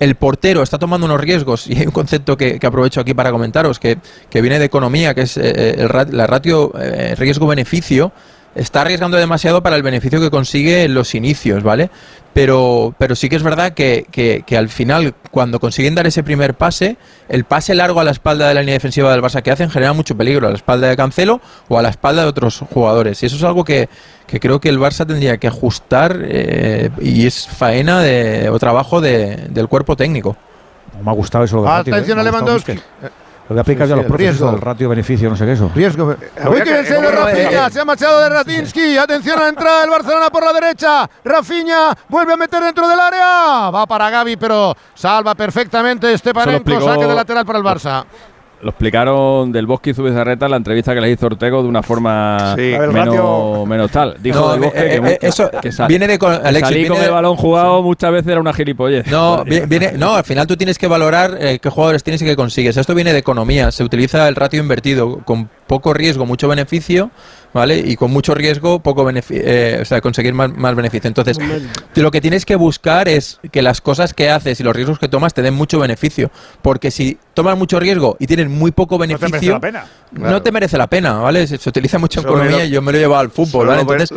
el 0.00 0.14
portero 0.14 0.62
está 0.62 0.78
tomando 0.78 1.04
unos 1.06 1.20
riesgos, 1.20 1.66
y 1.66 1.76
hay 1.76 1.86
un 1.86 1.92
concepto 1.92 2.36
que, 2.36 2.58
aprovecho 2.62 3.00
aquí 3.02 3.12
para 3.14 3.30
comentaros, 3.30 3.78
que, 3.78 3.98
viene 4.32 4.58
de 4.58 4.64
economía, 4.64 5.14
que 5.14 5.22
es 5.22 5.36
eh, 5.36 5.86
ra- 5.86 6.06
la 6.10 6.26
ratio 6.26 6.72
eh, 6.80 7.14
riesgo-beneficio, 7.16 8.10
está 8.54 8.82
arriesgando 8.82 9.16
demasiado 9.16 9.62
para 9.62 9.76
el 9.76 9.82
beneficio 9.82 10.20
que 10.20 10.30
consigue 10.30 10.84
en 10.84 10.94
los 10.94 11.14
inicios, 11.14 11.62
¿vale? 11.62 11.90
Pero, 12.32 12.94
pero 12.96 13.16
sí 13.16 13.28
que 13.28 13.34
es 13.34 13.42
verdad 13.42 13.72
que, 13.72 14.06
que- 14.12 14.44
que 14.46 14.56
al 14.56 14.68
final, 14.68 15.14
cuando 15.32 15.58
consiguen 15.58 15.96
dar 15.96 16.06
ese 16.06 16.22
primer 16.22 16.54
pase, 16.54 16.96
el 17.28 17.42
pase 17.44 17.74
largo 17.74 17.98
a 18.00 18.04
la 18.04 18.12
espalda 18.12 18.46
de 18.48 18.54
la 18.54 18.60
línea 18.60 18.74
defensiva 18.74 19.10
del 19.10 19.20
Barça 19.20 19.42
que 19.42 19.50
hacen 19.50 19.68
genera 19.68 19.92
mucho 19.94 20.16
peligro, 20.16 20.46
a 20.46 20.50
la 20.50 20.56
espalda 20.56 20.86
de 20.88 20.96
Cancelo 20.96 21.40
o 21.68 21.76
a 21.78 21.82
la 21.82 21.88
espalda 21.88 22.22
de 22.22 22.28
otros 22.28 22.60
jugadores. 22.72 23.20
Y 23.22 23.26
eso 23.26 23.34
es 23.36 23.42
algo 23.42 23.64
que, 23.64 23.88
que 24.28 24.38
creo 24.38 24.60
que 24.60 24.68
el 24.68 24.78
Barça 24.78 25.04
tendría 25.06 25.38
que 25.38 25.48
ajustar 25.48 26.18
eh, 26.22 26.90
y 27.00 27.26
es 27.26 27.48
faena 27.48 28.00
de, 28.00 28.48
o 28.48 28.58
trabajo 28.60 29.00
de- 29.00 29.48
del 29.50 29.66
cuerpo 29.66 29.96
técnico. 29.96 30.36
Me 31.04 31.10
ha 31.10 31.14
gustado 31.14 31.44
eso. 31.44 31.56
del 31.62 31.66
ratio, 31.66 31.94
Atención 31.94 32.18
¿eh? 32.18 32.20
a 32.20 32.24
Lewandowski. 32.24 32.72
Lo 33.50 33.54
que 33.56 33.60
aplicas 33.62 33.86
Sí, 33.86 33.88
ya 33.88 33.94
a 33.94 33.96
los 33.96 34.04
sí, 34.04 34.06
el 34.06 34.06
profes, 34.06 34.26
riesgo. 34.28 34.50
del 34.52 34.60
ratio 34.60 34.88
beneficio, 34.88 35.28
no 35.28 35.36
sé 35.36 35.44
qué 35.44 35.52
eso. 35.52 35.70
Riesgo. 35.74 36.06
Uy, 36.06 36.62
que 36.62 36.84
se 36.84 37.00
de 37.00 37.10
Rafinha, 37.10 37.68
se 37.68 37.80
ha 37.80 37.84
marchado 37.84 38.20
de 38.20 38.28
Ratinsky. 38.28 38.96
Atención 38.96 39.38
a 39.40 39.42
la 39.42 39.48
entrada 39.48 39.80
del 39.80 39.90
Barcelona 39.90 40.30
por 40.30 40.44
la 40.44 40.52
derecha. 40.52 41.10
Rafinha 41.24 41.92
vuelve 42.08 42.32
a 42.34 42.36
meter 42.36 42.62
dentro 42.62 42.86
del 42.86 43.00
área. 43.00 43.70
Va 43.70 43.86
para 43.86 44.08
Gaby, 44.08 44.36
pero 44.36 44.72
salva 44.94 45.34
perfectamente 45.34 46.16
Stepanenko. 46.16 46.80
Saque 46.80 47.06
de 47.06 47.14
lateral 47.14 47.44
para 47.44 47.58
el 47.58 47.64
Barça. 47.64 48.04
Lo 48.62 48.70
explicaron 48.70 49.52
del 49.52 49.66
Bosque 49.66 49.90
y 49.90 49.94
Zubizarreta 49.94 50.44
en 50.44 50.50
la 50.50 50.56
entrevista 50.58 50.94
que 50.94 51.00
le 51.00 51.10
hizo 51.10 51.26
Ortego 51.26 51.62
de 51.62 51.68
una 51.68 51.82
forma 51.82 52.54
Sí. 52.56 52.62
Menos, 52.78 52.94
ratio- 52.94 53.66
menos 53.66 53.90
tal. 53.90 54.16
Dijo 54.22 54.38
No, 54.40 54.52
del 54.52 54.60
Bosque 54.60 54.78
eh, 54.78 55.00
que, 55.00 55.08
eh, 55.12 55.18
que- 55.20 55.26
eso 55.26 55.50
que 55.62 55.72
sal- 55.72 55.88
viene 55.88 56.06
de 56.06 56.18
con- 56.18 56.36
con 56.94 57.02
el 57.04 57.10
balón 57.10 57.36
jugado 57.36 57.82
muchas 57.82 58.12
veces 58.12 58.28
era 58.30 58.40
una 58.40 58.52
gilipollez. 58.52 59.06
No, 59.06 59.44
vi- 59.44 59.60
viene, 59.60 59.92
no, 59.96 60.14
al 60.14 60.24
final 60.24 60.46
tú 60.46 60.56
tienes 60.58 60.78
que 60.78 60.86
valorar 60.88 61.38
eh, 61.40 61.58
qué 61.58 61.70
jugadores 61.70 62.04
tienes 62.04 62.20
y 62.20 62.26
qué 62.26 62.36
consigues. 62.36 62.76
Esto 62.76 62.94
viene 62.94 63.12
de 63.14 63.18
economía. 63.20 63.70
Se 63.72 63.82
utiliza 63.82 64.28
el 64.28 64.34
ratio 64.36 64.60
invertido 64.60 65.20
con 65.24 65.48
poco 65.66 65.94
riesgo, 65.94 66.26
mucho 66.26 66.46
beneficio, 66.48 67.10
¿vale? 67.52 67.78
Y 67.78 67.96
con 67.96 68.10
mucho 68.10 68.34
riesgo, 68.34 68.80
poco 68.80 69.04
beneficio, 69.04 69.44
o 69.80 69.84
sea, 69.84 70.00
conseguir 70.00 70.34
más, 70.34 70.50
más 70.56 70.74
beneficio. 70.74 71.08
Entonces, 71.08 71.38
lo 71.94 72.10
que 72.10 72.20
tienes 72.20 72.44
que 72.44 72.56
buscar 72.56 73.08
es 73.08 73.38
que 73.50 73.62
las 73.62 73.80
cosas 73.80 74.14
que 74.14 74.30
haces 74.30 74.60
y 74.60 74.62
los 74.62 74.74
riesgos 74.74 74.98
que 74.98 75.08
tomas 75.08 75.34
te 75.34 75.42
den 75.42 75.54
mucho 75.54 75.78
beneficio. 75.78 76.30
Porque 76.62 76.90
si 76.90 77.18
tomas 77.34 77.56
mucho 77.58 77.80
riesgo 77.80 78.16
y 78.18 78.26
tienes 78.26 78.48
muy 78.48 78.70
poco 78.70 78.98
merece 78.98 79.26
beneficio, 79.26 79.54
la 79.54 79.60
pena. 79.60 79.84
no 80.12 80.42
te 80.42 80.52
merece 80.52 80.78
la 80.78 80.86
pena, 80.88 81.14
¿vale? 81.14 81.46
Se, 81.46 81.58
se 81.58 81.68
utiliza 81.68 81.98
mucho 81.98 82.20
en 82.20 82.26
economía 82.26 82.58
lo- 82.58 82.64
y 82.64 82.70
yo 82.70 82.82
me 82.82 82.92
lo 82.92 82.98
he 82.98 83.00
llevado 83.00 83.20
al 83.20 83.30
fútbol, 83.30 83.66
¿vale? 83.68 83.82
Entonces, 83.82 84.10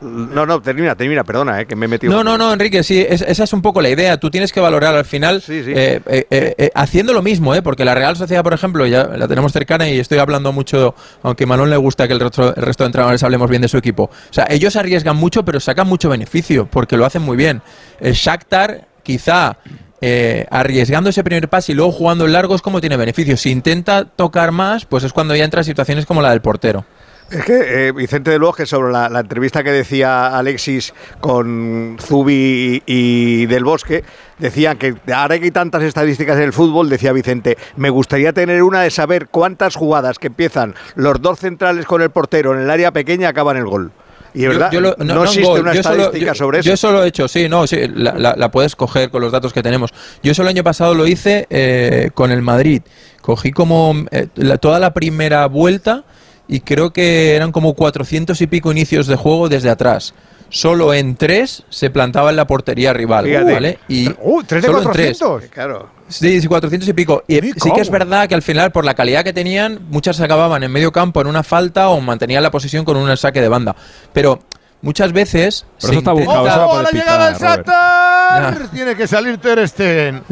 no, 0.00 0.46
no, 0.46 0.60
termina, 0.62 0.94
termina, 0.94 1.24
perdona, 1.24 1.60
eh, 1.60 1.66
que 1.66 1.74
me 1.76 1.86
he 1.86 1.88
metido. 1.88 2.12
no, 2.12 2.22
no, 2.22 2.38
no, 2.38 2.52
Enrique, 2.52 2.82
sí, 2.82 3.04
es- 3.08 3.22
esa 3.22 3.44
es 3.44 3.52
un 3.52 3.62
poco 3.62 3.80
la 3.80 3.88
idea. 3.88 4.16
Tú 4.18 4.30
tienes 4.30 4.52
que 4.52 4.60
valorar 4.60 4.94
al 4.94 5.04
final, 5.04 5.42
eh, 5.48 6.00
eh, 6.06 6.26
eh, 6.30 6.54
eh, 6.56 6.70
haciendo 6.74 7.12
lo 7.12 7.22
mismo, 7.22 7.54
¿eh? 7.54 7.62
porque 7.62 7.84
la 7.84 7.94
Real 7.94 8.16
Sociedad, 8.16 8.42
por 8.44 8.54
ejemplo, 8.54 8.86
ya 8.86 9.04
la 9.04 9.26
tenemos 9.26 9.52
cercana 9.52 9.88
y 9.88 9.98
estoy 9.98 10.18
hablando 10.18 10.52
mucho, 10.52 10.94
aunque 11.22 11.44
a 11.44 11.46
Manuel 11.48 11.70
le 11.70 11.76
gusta 11.76 12.06
que 12.06 12.14
el 12.14 12.20
resto, 12.20 12.54
el 12.54 12.62
resto 12.62 12.84
de 12.84 12.86
entrenadores 12.86 13.22
hablemos 13.22 13.50
bien 13.50 13.62
de 13.62 13.68
su 13.68 13.76
equipo. 13.76 14.04
O 14.04 14.32
sea, 14.32 14.46
ellos 14.50 14.76
arriesgan 14.76 15.16
mucho, 15.16 15.44
pero 15.44 15.58
sacan 15.60 15.86
mucho 15.88 16.08
beneficio, 16.08 16.66
porque 16.70 16.96
lo 16.96 17.04
hacen 17.04 17.22
muy 17.22 17.36
bien. 17.36 17.62
El 18.00 18.14
Shakhtar, 18.14 18.86
quizá... 19.02 19.56
eh, 20.00 20.46
arriesgando 20.50 21.10
ese 21.10 21.24
primer 21.24 21.48
pase 21.48 21.72
y 21.72 21.74
luego 21.74 21.90
jugando 21.90 22.24
en 22.24 22.32
largo 22.32 22.54
es 22.54 22.62
como 22.62 22.80
tiene 22.80 22.96
beneficio. 22.96 23.36
Si 23.36 23.50
intenta 23.50 24.04
tocar 24.04 24.52
más, 24.52 24.84
pues 24.84 25.02
es 25.02 25.12
cuando 25.12 25.34
ya 25.34 25.42
entra 25.44 25.62
en 25.62 25.64
situaciones 25.64 26.06
como 26.06 26.22
la 26.22 26.30
del 26.30 26.40
portero. 26.40 26.84
Es 27.30 27.44
que 27.44 27.88
eh, 27.88 27.92
Vicente 27.92 28.30
del 28.30 28.40
Bosque, 28.40 28.64
sobre 28.64 28.90
la, 28.90 29.10
la 29.10 29.20
entrevista 29.20 29.62
que 29.62 29.70
decía 29.70 30.28
Alexis 30.38 30.94
con 31.20 31.98
Zubi 32.00 32.82
y, 32.86 33.42
y 33.42 33.46
Del 33.46 33.64
Bosque, 33.64 34.02
decían 34.38 34.78
que 34.78 34.94
ahora 35.14 35.38
que 35.38 35.44
hay 35.44 35.50
tantas 35.50 35.82
estadísticas 35.82 36.38
en 36.38 36.44
el 36.44 36.52
fútbol, 36.54 36.88
decía 36.88 37.12
Vicente, 37.12 37.58
me 37.76 37.90
gustaría 37.90 38.32
tener 38.32 38.62
una 38.62 38.80
de 38.80 38.90
saber 38.90 39.28
cuántas 39.28 39.76
jugadas 39.76 40.18
que 40.18 40.28
empiezan 40.28 40.74
los 40.94 41.20
dos 41.20 41.38
centrales 41.38 41.84
con 41.84 42.00
el 42.00 42.08
portero 42.10 42.54
en 42.54 42.62
el 42.62 42.70
área 42.70 42.92
pequeña 42.92 43.28
acaban 43.28 43.58
el 43.58 43.66
gol. 43.66 43.92
Y 44.32 44.44
es 44.44 44.48
verdad, 44.50 44.72
lo- 44.72 44.94
no, 44.98 45.24
existe 45.24 45.60
una 45.60 45.74
yo 45.74 45.82
solo- 45.82 45.96
estadística 46.04 46.32
yo- 46.32 46.34
sobre 46.38 46.58
eso. 46.60 46.66
Yo 46.68 46.74
eso 46.74 46.92
lo 46.92 47.04
he 47.04 47.08
hecho, 47.08 47.28
sí, 47.28 47.46
no, 47.48 47.66
sí, 47.66 47.88
la, 47.94 48.14
la- 48.14 48.36
la 48.36 48.50
puedes 48.50 48.74
coger 48.74 49.10
con 49.10 49.20
los 49.20 49.32
datos 49.32 49.52
que 49.52 49.62
tenemos. 49.62 49.92
Yo 50.22 50.32
eso 50.32 50.42
el 50.42 50.48
año 50.48 50.64
pasado 50.64 50.94
lo 50.94 51.06
hice 51.06 51.46
eh, 51.50 52.10
con 52.14 52.30
el 52.30 52.40
Madrid. 52.40 52.82
Cogí 53.20 53.52
como 53.52 53.94
eh, 54.12 54.28
la- 54.36 54.56
toda 54.56 54.78
la 54.78 54.94
primera 54.94 55.46
vuelta 55.46 56.04
y 56.48 56.60
creo 56.60 56.92
que 56.92 57.36
eran 57.36 57.52
como 57.52 57.74
400 57.74 58.40
y 58.40 58.46
pico 58.46 58.72
inicios 58.72 59.06
de 59.06 59.16
juego 59.16 59.48
desde 59.48 59.70
atrás. 59.70 60.14
Solo 60.50 60.94
en 60.94 61.16
tres 61.16 61.62
se 61.68 61.90
plantaba 61.90 62.30
en 62.30 62.36
la 62.36 62.46
portería 62.46 62.94
rival, 62.94 63.26
Fíjate. 63.26 63.52
¿vale? 63.52 63.78
Y 63.86 64.08
Uh, 64.22 64.42
¿tres 64.44 64.62
de 64.62 64.68
solo 64.68 64.82
en 64.82 64.90
tres. 64.92 65.18
400? 65.18 65.50
Claro. 65.54 65.90
Sí, 66.08 66.40
sí, 66.40 66.46
400 66.48 66.88
y 66.88 66.92
pico. 66.94 67.22
Y 67.28 67.34
sí 67.34 67.52
¿cómo? 67.60 67.74
que 67.74 67.80
es 67.82 67.90
verdad 67.90 68.26
que 68.28 68.34
al 68.34 68.40
final, 68.40 68.72
por 68.72 68.86
la 68.86 68.94
calidad 68.94 69.22
que 69.24 69.34
tenían, 69.34 69.78
muchas 69.90 70.18
acababan 70.22 70.62
en 70.62 70.72
medio 70.72 70.90
campo 70.90 71.20
en 71.20 71.26
una 71.26 71.42
falta 71.42 71.90
o 71.90 72.00
mantenían 72.00 72.42
la 72.42 72.50
posición 72.50 72.86
con 72.86 72.96
un 72.96 73.14
saque 73.18 73.42
de 73.42 73.48
banda. 73.48 73.76
Pero 74.14 74.40
muchas 74.80 75.12
veces. 75.12 75.66
Pero 75.82 75.86
se 75.86 75.92
eso 75.92 75.98
está 75.98 76.12
buscado, 76.12 76.46
intenta- 76.46 76.64
eso 76.64 76.70
¡Oh, 76.70 76.82
la 76.82 76.90
llegada! 76.90 78.68
Tiene 78.72 78.94
que 78.96 79.06
salir 79.06 79.36
Ter 79.36 79.68
Stegen. 79.68 80.22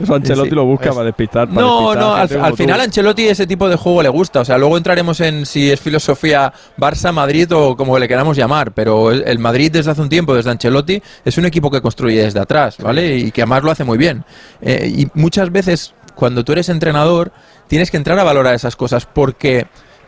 Eso 0.00 0.14
Ancelotti 0.14 0.48
Sí, 0.50 0.54
lo 0.54 0.64
busca 0.64 0.88
es- 0.88 0.94
para 0.94 1.06
despistar. 1.06 1.48
para 1.48 1.60
No, 1.60 1.90
despistar 1.92 2.38
no, 2.38 2.44
al, 2.44 2.56
final 2.56 2.80
Ancelotti 2.80 3.26
ese 3.28 3.46
tipo 3.46 3.68
de 3.68 3.76
juego 3.76 4.02
le 4.02 4.08
gusta. 4.08 4.40
O 4.40 4.44
sea, 4.44 4.58
luego 4.58 4.76
entraremos 4.76 5.20
en 5.20 5.46
si 5.46 5.70
es 5.70 5.80
filosofía 5.80 6.52
Barça, 6.78 7.12
Madrid 7.12 7.50
o 7.54 7.76
como 7.76 7.98
le 7.98 8.08
queramos 8.08 8.36
llamar. 8.36 8.72
Pero 8.72 9.10
el 9.10 9.24
el 9.26 9.38
Madrid 9.38 9.70
desde 9.72 9.90
hace 9.90 10.00
un 10.02 10.08
tiempo, 10.08 10.34
desde 10.34 10.50
Ancelotti, 10.50 11.02
es 11.24 11.38
un 11.38 11.44
equipo 11.46 11.70
que 11.70 11.80
construye 11.80 12.22
desde 12.22 12.40
atrás, 12.40 12.76
¿vale? 12.78 13.16
Y 13.16 13.30
que 13.30 13.42
además 13.42 13.62
lo 13.62 13.70
hace 13.70 13.84
muy 13.84 13.98
bien. 13.98 14.24
Eh, 14.60 14.92
y 14.96 15.08
muchas 15.14 15.50
veces, 15.52 15.94
cuando 16.14 16.44
tú 16.44 16.52
eres 16.52 16.68
entrenador, 16.68 17.32
tienes 17.68 17.90
que 17.90 17.96
entrar 17.96 18.18
a 18.18 18.24
valorar 18.24 18.54
esas 18.54 18.76
cosas 18.76 19.06
porque 19.06 19.66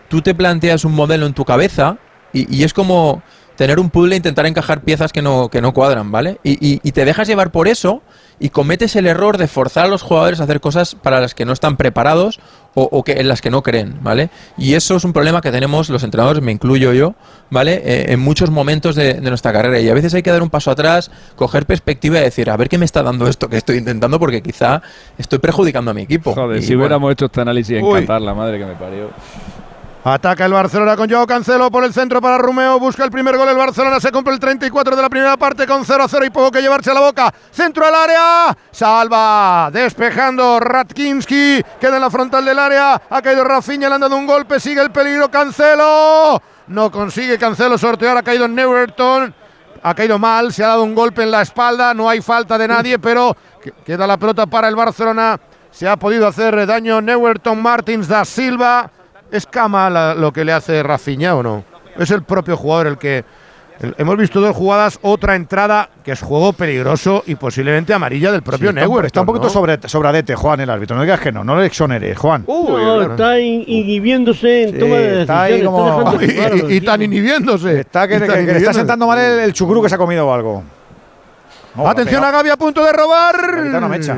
tú 0.08 0.22
te 0.22 0.34
planteas 0.34 0.84
un 0.84 0.92
modelo 0.94 1.26
en 1.26 1.32
tu 1.34 1.44
cabeza 1.44 1.96
y, 2.32 2.54
y 2.54 2.64
es 2.64 2.72
como 2.74 3.22
tener 3.56 3.80
un 3.80 3.88
puzzle 3.88 4.14
e 4.14 4.16
intentar 4.18 4.44
encajar 4.46 4.82
piezas 4.82 5.12
que 5.12 5.22
no, 5.22 5.48
que 5.48 5.62
no 5.62 5.72
cuadran, 5.72 6.12
¿vale? 6.12 6.38
Y, 6.44 6.52
y- 6.74 6.80
y 6.82 6.92
te 6.92 7.04
dejas 7.06 7.26
llevar 7.26 7.50
por 7.50 7.68
eso 7.68 8.02
y 8.38 8.50
cometes 8.50 8.96
el 8.96 9.06
error 9.06 9.38
de 9.38 9.48
forzar 9.48 9.86
a 9.86 9.88
los 9.88 10.02
jugadores 10.02 10.40
a 10.40 10.44
hacer 10.44 10.60
cosas 10.60 10.94
para 10.94 11.20
las 11.20 11.34
que 11.34 11.44
no 11.44 11.52
están 11.52 11.76
preparados 11.76 12.40
o, 12.74 12.86
o 12.92 13.02
que, 13.02 13.12
en 13.12 13.28
las 13.28 13.40
que 13.40 13.50
no 13.50 13.62
creen, 13.62 13.96
¿vale? 14.02 14.28
Y 14.58 14.74
eso 14.74 14.96
es 14.96 15.04
un 15.04 15.14
problema 15.14 15.40
que 15.40 15.50
tenemos 15.50 15.88
los 15.88 16.02
entrenadores, 16.02 16.42
me 16.42 16.52
incluyo 16.52 16.92
yo, 16.92 17.14
¿vale? 17.48 17.80
Eh, 17.84 18.12
en 18.12 18.20
muchos 18.20 18.50
momentos 18.50 18.94
de, 18.94 19.14
de 19.14 19.28
nuestra 19.30 19.52
carrera. 19.52 19.80
Y 19.80 19.88
a 19.88 19.94
veces 19.94 20.12
hay 20.12 20.22
que 20.22 20.30
dar 20.30 20.42
un 20.42 20.50
paso 20.50 20.70
atrás, 20.70 21.10
coger 21.36 21.64
perspectiva 21.64 22.18
y 22.18 22.22
decir, 22.22 22.50
a 22.50 22.56
ver 22.56 22.68
qué 22.68 22.76
me 22.76 22.84
está 22.84 23.02
dando 23.02 23.26
esto 23.28 23.48
que 23.48 23.56
estoy 23.56 23.78
intentando 23.78 24.18
porque 24.20 24.42
quizá 24.42 24.82
estoy 25.16 25.38
perjudicando 25.38 25.90
a 25.90 25.94
mi 25.94 26.02
equipo. 26.02 26.34
Joder, 26.34 26.58
Y 26.58 26.62
si 26.62 26.74
bueno, 26.74 26.80
hubiéramos 26.80 27.12
hecho 27.12 27.24
este 27.26 27.40
análisis 27.40 27.78
en. 27.78 27.90
Qatar, 27.90 28.20
la 28.20 28.34
madre 28.34 28.58
que 28.58 28.66
me 28.66 28.74
parió. 28.74 29.10
Ataca 30.08 30.44
el 30.44 30.52
Barcelona 30.52 30.94
con 30.94 31.10
Joao 31.10 31.26
Cancelo 31.26 31.68
por 31.68 31.82
el 31.82 31.92
centro 31.92 32.20
para 32.20 32.38
Rumeo. 32.38 32.78
Busca 32.78 33.02
el 33.02 33.10
primer 33.10 33.36
gol 33.36 33.48
el 33.48 33.56
Barcelona. 33.56 33.98
Se 33.98 34.12
compra 34.12 34.32
el 34.32 34.38
34 34.38 34.94
de 34.94 35.02
la 35.02 35.08
primera 35.10 35.36
parte 35.36 35.66
con 35.66 35.84
0 35.84 36.04
a 36.04 36.06
0 36.08 36.24
y 36.24 36.30
poco 36.30 36.52
que 36.52 36.62
llevarse 36.62 36.92
a 36.92 36.94
la 36.94 37.00
boca. 37.00 37.34
Centro 37.50 37.84
al 37.84 37.92
área. 37.92 38.56
Salva. 38.70 39.68
Despejando 39.72 40.60
Ratkinski. 40.60 41.60
Queda 41.80 41.96
en 41.96 42.02
la 42.02 42.08
frontal 42.10 42.44
del 42.44 42.56
área. 42.56 43.02
Ha 43.10 43.20
caído 43.20 43.42
Rafinha. 43.42 43.88
Le 43.88 43.96
han 43.96 44.00
dado 44.00 44.16
un 44.16 44.28
golpe. 44.28 44.60
Sigue 44.60 44.80
el 44.80 44.92
peligro. 44.92 45.28
Cancelo. 45.28 46.40
No 46.68 46.88
consigue 46.92 47.36
Cancelo 47.36 47.76
sortear. 47.76 48.16
Ha 48.16 48.22
caído 48.22 48.46
Neverton. 48.46 49.34
Ha 49.82 49.92
caído 49.94 50.20
mal. 50.20 50.52
Se 50.52 50.62
ha 50.62 50.68
dado 50.68 50.84
un 50.84 50.94
golpe 50.94 51.24
en 51.24 51.32
la 51.32 51.42
espalda. 51.42 51.94
No 51.94 52.08
hay 52.08 52.20
falta 52.20 52.56
de 52.56 52.68
nadie, 52.68 53.00
pero 53.00 53.36
que- 53.60 53.72
queda 53.84 54.06
la 54.06 54.16
pelota 54.18 54.46
para 54.46 54.68
el 54.68 54.76
Barcelona. 54.76 55.40
Se 55.72 55.88
ha 55.88 55.96
podido 55.96 56.28
hacer 56.28 56.64
daño 56.64 57.00
Neverton 57.00 57.60
Martins 57.60 58.06
da 58.06 58.24
Silva. 58.24 58.92
¿Es 59.30 59.46
cama 59.46 59.90
la- 59.90 60.14
lo 60.14 60.32
que 60.32 60.44
le 60.44 60.52
hace 60.52 60.82
Rafinha 60.82 61.34
o 61.34 61.42
no? 61.42 61.64
Es 61.98 62.10
el 62.10 62.22
propio 62.22 62.56
jugador 62.56 62.86
el 62.86 62.98
que. 62.98 63.24
el- 63.80 63.94
hemos 63.98 64.16
visto 64.16 64.40
dos 64.40 64.56
jugadas, 64.56 64.98
otra 65.02 65.34
entrada 65.36 65.90
que 66.02 66.12
es 66.12 66.20
juego 66.22 66.52
peligroso 66.54 67.22
y 67.26 67.34
posiblemente 67.34 67.92
amarilla 67.92 68.32
del 68.32 68.42
propio 68.42 68.70
Sí, 68.70 68.76
está, 68.76 68.86
un- 68.86 68.90
Neuer. 68.92 69.06
está 69.06 69.20
un 69.20 69.26
poquito 69.26 69.50
sobre, 69.50 69.78
sobradete, 69.86 70.34
Juan, 70.34 70.60
el 70.60 70.70
árbitro. 70.70 70.96
No 70.96 71.02
digas 71.02 71.20
que 71.20 71.30
no, 71.32 71.44
no 71.44 71.56
le 71.60 71.66
exoneres, 71.66 72.16
Juan. 72.16 72.44
No, 72.48 73.02
está 73.02 73.38
in- 73.38 73.64
inhibiéndose 73.66 74.62
en 74.64 74.72
Sí, 74.72 74.78
toma 74.78 74.96
de 74.96 75.20
está 75.22 75.42
ahí 75.42 75.62
como- 75.62 76.12
está 76.20 76.56
Y, 76.70 76.76
y 76.76 76.80
tan 76.80 77.02
inhibiéndose. 77.02 77.80
Está 77.80 78.08
que, 78.08 78.18
que 78.20 78.26
le 78.42 78.56
está 78.58 78.72
sentando 78.72 79.06
mal 79.06 79.18
el, 79.18 79.40
el 79.40 79.52
chucrú 79.52 79.82
que 79.82 79.88
se 79.90 79.94
ha 79.96 79.98
comido 79.98 80.26
o 80.26 80.32
algo. 80.32 80.62
No, 81.74 81.86
Atención 81.88 82.24
a 82.24 82.30
Gaby 82.30 82.48
a 82.48 82.56
punto 82.56 82.82
de 82.82 82.92
robar. 82.92 83.56
no 83.66 83.88
me 83.90 83.96
echa. 83.98 84.16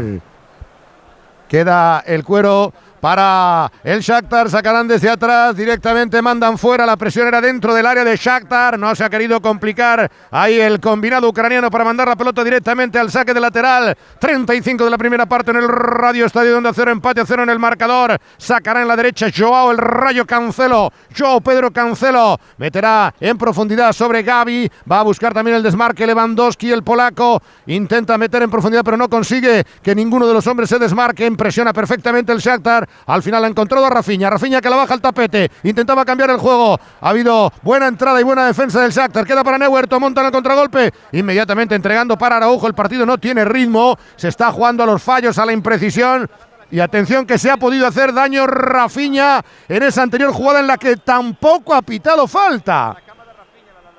Queda 1.49 2.05
el 2.07 2.25
cuero 2.25 2.73
para 3.01 3.71
el 3.85 4.01
Shakhtar. 4.01 4.51
Sacarán 4.51 4.89
desde 4.89 5.09
atrás, 5.09 5.57
directamente 5.57 6.21
mandan 6.23 6.59
fuera. 6.59 6.87
La 6.87 6.97
presión 6.97 7.27
era 7.27 7.41
dentro 7.41 7.75
del 7.75 7.87
área 7.87 8.05
de 8.05 8.17
Shakhtar. 8.17 8.79
No 8.79 8.95
se 8.95 9.05
ha 9.05 9.11
querido 9.11 9.41
complicar 9.41 10.11
ahí 10.31 10.61
el 10.61 10.81
combinado 10.81 11.29
ucraniano 11.29 11.71
para 11.71 11.85
mandar 11.85 12.09
la 12.09 12.17
pelota 12.17 12.45
directamente 12.45 12.99
al 12.99 13.11
saque 13.11 13.35
de 13.35 13.41
lateral. 13.41 13.97
35 14.19 14.85
de 14.85 14.91
la 14.91 14.99
primera 14.99 15.27
parte 15.27 15.51
en 15.51 15.59
el 15.59 15.69
Radio 15.69 16.27
Estadio 16.27 16.53
donde 16.53 16.73
cero 16.75 16.91
empate 16.91 17.23
cero 17.27 17.43
en 17.43 17.51
el 17.51 17.59
marcador. 17.59 18.19
Sacará 18.37 18.83
en 18.83 18.89
la 18.89 18.97
derecha 18.97 19.29
Joao 19.35 19.71
el 19.71 19.79
Rayo 19.79 20.27
Cancelo. 20.27 20.93
Joao 21.17 21.41
Pedro 21.41 21.71
Cancelo 21.71 22.39
meterá 22.57 23.15
en 23.21 23.39
profundidad 23.39 23.93
sobre 23.93 24.23
Gaby. 24.23 24.71
Va 24.91 25.01
a 25.01 25.03
buscar 25.03 25.33
también 25.35 25.57
el 25.57 25.63
desmarque 25.63 26.07
Lewandowski, 26.07 26.71
el 26.71 26.83
polaco. 26.83 27.43
Intenta 27.67 28.19
meter 28.19 28.43
en 28.43 28.51
profundidad 28.51 28.83
pero 28.85 28.97
no 28.97 29.09
consigue 29.09 29.65
que 29.83 29.95
ninguno 29.95 30.27
de 30.27 30.35
los 30.35 30.47
hombres 30.47 30.69
se 30.69 30.79
desmarque. 30.79 31.27
Impresiona 31.27 31.73
perfectamente 31.73 32.33
el 32.33 32.39
Shakhtar. 32.39 32.88
Al 33.07 33.23
final 33.23 33.45
ha 33.45 33.49
encontrado 33.49 33.87
a 33.87 33.91
Rafinha. 33.91 34.31
Rafinha 34.31 34.61
que 34.61 34.71
la 34.71 34.77
baja 34.77 34.95
al 34.95 35.01
tapete. 35.01 35.51
Intentaba 35.63 36.05
cambiar 36.05 36.31
el 36.31 36.39
juego. 36.39 36.79
Ha 37.01 37.09
habido 37.09 37.53
buena 37.63 37.89
entrada 37.89 38.21
y 38.21 38.25
buena 38.25 38.47
defensa 38.47 38.81
del 38.81 38.93
Shakhtar. 38.93 39.27
Queda 39.27 39.45
para 39.45 39.59
Neuerto. 39.59 39.99
Monta 39.99 40.21
en 40.21 40.27
el 40.27 40.33
contragolpe. 40.33 40.93
Inmediatamente 41.13 41.75
entregando 41.75 42.17
para 42.17 42.37
Araujo. 42.37 42.67
El 42.67 42.75
partido 42.75 43.07
no 43.07 43.19
tiene 43.19 43.45
ritmo. 43.45 43.99
Se 44.17 44.29
está 44.29 44.53
jugando 44.53 44.83
a 44.83 44.87
los 44.87 45.03
fallos, 45.03 45.39
a 45.39 45.47
la 45.47 45.53
imprecisión. 45.53 46.29
Y 46.71 46.81
atención 46.81 47.27
que 47.27 47.39
se 47.39 47.51
ha 47.51 47.57
podido 47.57 47.87
hacer 47.87 48.13
daño 48.13 48.47
Rafinha 48.47 49.43
en 49.69 49.83
esa 49.83 50.03
anterior 50.03 50.33
jugada 50.33 50.61
en 50.61 50.67
la 50.67 50.77
que 50.77 50.97
tampoco 50.97 51.75
ha 51.75 51.83
pitado 51.83 52.27
falta. 52.27 52.97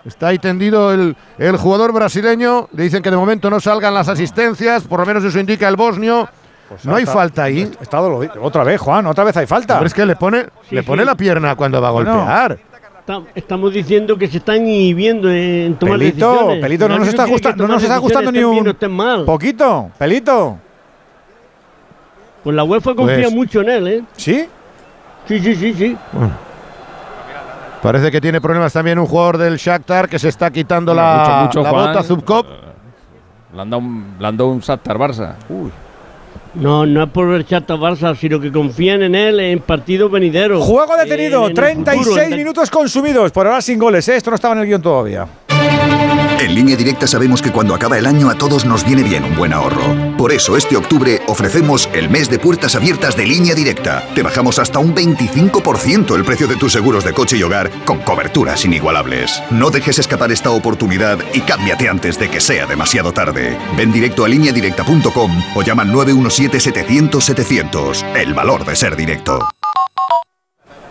Está 0.06 0.28
ahí 0.28 0.40
tendido 0.40 0.94
el, 0.94 1.16
el, 1.38 1.57
jugador 1.57 1.91
brasileño. 1.91 2.70
Le 2.74 2.84
dicen 2.84 3.03
que 3.03 3.11
de 3.11 3.18
momento 3.18 3.49
no 3.49 3.60
salgan 3.60 3.94
las 3.94 4.07
asistencias, 4.07 4.84
por 4.84 4.99
lo 4.99 5.06
menos 5.06 5.24
eso 5.24 5.40
indica 5.40 5.68
el 5.68 5.76
bosnio. 5.76 6.30
Pues 6.70 6.86
no 6.86 6.96
hay 6.96 7.06
falta 7.06 7.44
ahí. 7.44 7.70
Estado 7.82 8.22
otra 8.41 8.64
vez, 8.64 8.80
Juan, 8.80 9.06
otra 9.08 9.24
vez 9.24 9.36
hay 9.38 9.48
falta. 9.48 9.76
Pero 9.76 9.88
es 9.88 9.94
que 9.94 10.06
le 10.06 10.16
pone, 10.16 10.46
sí, 10.70 10.76
le 10.76 10.84
pone 10.84 11.02
sí. 11.02 11.06
la 11.08 11.16
pierna 11.16 11.56
cuando 11.56 11.82
va 11.82 11.88
a 11.88 11.91
golpear. 11.91 12.60
Estamos 13.34 13.74
diciendo 13.74 14.16
que 14.18 14.28
se 14.28 14.38
están 14.38 14.58
inhibiendo 14.68 15.32
en 15.32 15.76
tomar 15.76 15.98
pelito, 15.98 16.30
decisiones. 16.32 16.62
Pelito, 16.62 16.88
no, 16.88 17.00
nos 17.00 17.08
está, 17.08 17.26
gusta, 17.26 17.54
no 17.56 17.68
nos 17.68 17.82
está 17.82 17.98
gustando 17.98 18.32
ni 18.32 18.44
un 18.44 18.76
mal. 18.91 19.26
poquito. 19.26 19.90
Pelito. 19.98 20.58
Pues 22.44 22.56
la 22.56 22.64
UEFA 22.64 22.94
confía 22.94 23.24
Pues- 23.24 23.34
mucho 23.34 23.62
en 23.62 23.70
él, 23.70 23.88
¿eh? 23.88 24.04
¿Sí? 24.16 24.48
Sí, 25.28 25.40
sí, 25.40 25.56
sí, 25.56 25.74
sí. 25.74 25.98
Bueno. 26.12 26.32
Parece 27.82 28.12
que 28.12 28.22
tiene 28.22 28.40
problemas 28.41 28.74
también 28.74 29.00
un 29.00 29.06
jugador 29.08 29.38
del 29.38 29.58
Shakhtar 29.58 30.08
que 30.08 30.20
se 30.20 30.30
está 30.30 30.52
quitando 30.52 30.94
la, 30.94 31.41
Mucho, 31.46 31.60
mucho, 31.60 31.62
la 31.64 31.70
Juan. 31.70 31.88
bota 31.88 32.04
Zubkov. 32.04 32.46
Le 33.54 33.62
han 33.62 33.70
dado 33.70 33.82
un, 33.82 34.16
le 34.20 34.28
han 34.28 34.38
dado 34.38 34.50
un 34.52 34.60
Shakhtar 34.60 34.98
Barça. 34.98 35.34
No, 36.55 36.85
no 36.85 37.03
es 37.03 37.09
por 37.09 37.27
ver 37.30 37.45
Chata 37.45 37.76
Barça, 37.76 38.15
sino 38.15 38.39
que 38.39 38.51
confían 38.51 39.03
en 39.03 39.15
él 39.15 39.39
en 39.39 39.59
partidos 39.59 40.11
venideros. 40.11 40.63
Juego 40.63 40.97
detenido, 40.97 41.47
en 41.47 41.53
36 41.53 42.03
futuro, 42.07 42.21
en 42.26 42.34
el- 42.34 42.39
minutos 42.39 42.69
consumidos, 42.69 43.31
por 43.31 43.45
ahora 43.47 43.61
sin 43.61 43.77
goles, 43.80 44.07
¿eh? 44.09 44.15
esto 44.15 44.31
no 44.31 44.35
estaba 44.35 44.55
en 44.55 44.61
el 44.61 44.65
guion 44.67 44.81
todavía. 44.81 45.27
En 46.40 46.56
línea 46.56 46.77
directa 46.77 47.06
sabemos 47.06 47.41
que 47.41 47.52
cuando 47.52 47.76
acaba 47.76 47.98
el 47.98 48.06
año 48.06 48.30
a 48.30 48.36
todos 48.36 48.64
nos 48.65 48.86
viene 48.86 49.03
bien 49.03 49.26
un 49.26 49.36
buen 49.36 49.52
ahorro. 49.53 50.15
Por 50.18 50.31
eso 50.31 50.56
este 50.56 50.77
octubre 50.77 51.22
ofrecemos 51.27 51.90
el 51.94 52.10
mes 52.10 52.30
de 52.30 52.40
puertas 52.40 52.76
abiertas 52.76 53.18
de 53.18 53.26
línea 53.26 53.53
directa. 53.53 54.07
Te 54.15 54.23
bajamos 54.23 54.57
hasta 54.57 54.80
un 54.80 54.95
25% 54.95 56.15
el 56.15 56.23
precio 56.23 56.48
de 56.48 56.56
tus 56.56 56.72
seguros 56.72 57.03
de 57.03 57.11
coche 57.14 57.36
y 57.38 57.44
hogar 57.44 57.69
con 57.84 57.99
coberturas 57.99 58.64
inigualables. 58.64 59.44
No 59.52 59.69
dejes 59.69 59.99
escapar 59.99 60.31
esta 60.31 60.52
oportunidad 60.52 61.19
y 61.34 61.41
cámbiate 61.41 61.90
antes 61.90 62.18
de 62.18 62.30
que 62.30 62.40
sea 62.40 62.65
demasiado 62.65 63.11
tarde. 63.11 63.57
Ven 63.76 63.91
directo 63.91 64.23
a 64.23 64.30
lineadirecta.com 64.30 65.44
o 65.56 65.61
llama 65.61 65.84
al 65.84 65.91
917-700-700. 65.91 68.15
El 68.15 68.34
valor 68.34 68.65
de 68.65 68.76
ser 68.76 68.95
directo. 68.95 69.45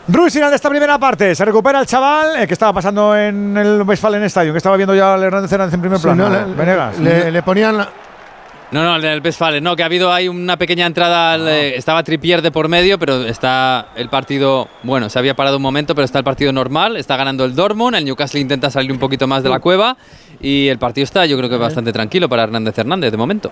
Ruiz 0.09 0.33
final 0.33 0.51
de 0.51 0.57
esta 0.57 0.71
primera 0.71 0.99
parte. 0.99 1.35
Se 1.35 1.45
recupera 1.45 1.81
el 1.81 1.87
chaval 1.87 2.43
eh, 2.43 2.47
que 2.47 2.55
estaba 2.55 2.73
pasando 2.73 3.15
en 3.17 3.57
el 3.57 3.83
Westfalen 3.83 4.23
Stadium, 4.25 4.55
que 4.55 4.59
estaba 4.59 4.77
viendo 4.77 4.95
ya 4.95 5.15
al 5.15 5.23
Hernández 5.23 5.53
Hernández 5.53 5.75
en 5.75 5.81
primer 5.81 5.99
Sí, 5.99 6.05
plano. 6.05 6.29
no, 6.31 6.47
le- 6.47 6.55
Venegas. 6.55 6.99
le, 6.99 7.31
le 7.31 7.43
ponían 7.43 7.77
la- 7.77 7.89
No, 8.71 8.83
no, 8.85 8.97
el 8.97 9.03
del 9.03 9.21
Westfalen, 9.23 9.63
no, 9.63 9.77
que 9.77 9.83
ha 9.83 9.87
habido 9.87 10.11
ahí 10.13 10.29
una 10.29 10.57
pequeña 10.57 10.87
entrada, 10.87 11.33
al, 11.35 11.47
eh, 11.49 11.77
estaba 11.77 12.03
Trippier 12.03 12.41
de 12.43 12.51
por 12.51 12.69
medio, 12.69 12.99
pero 12.99 13.23
está 13.27 13.89
el 13.97 14.09
partido, 14.09 14.69
bueno, 14.83 15.09
se 15.11 15.19
había 15.19 15.35
parado 15.37 15.57
un 15.57 15.63
momento, 15.63 15.95
pero 15.95 16.05
está 16.07 16.19
el 16.19 16.25
partido 16.25 16.53
normal, 16.53 16.97
está 16.97 17.17
ganando 17.17 17.45
el 17.45 17.55
Dortmund, 17.55 17.97
el 17.97 18.05
Newcastle 18.07 18.41
intenta 18.41 18.71
salir 18.71 18.91
un 18.93 18.99
poquito 18.99 19.27
más 19.27 19.43
de 19.43 19.49
la 19.51 19.59
cueva 19.61 19.97
y 20.41 20.69
el 20.69 20.79
partido 20.79 21.05
está 21.05 21.25
yo 21.27 21.37
creo 21.39 21.49
que 21.51 21.57
bastante 21.57 21.93
tranquilo 21.93 22.29
para 22.29 22.45
Hernández 22.45 22.79
Hernández 22.79 23.11
de 23.11 23.17
momento. 23.17 23.51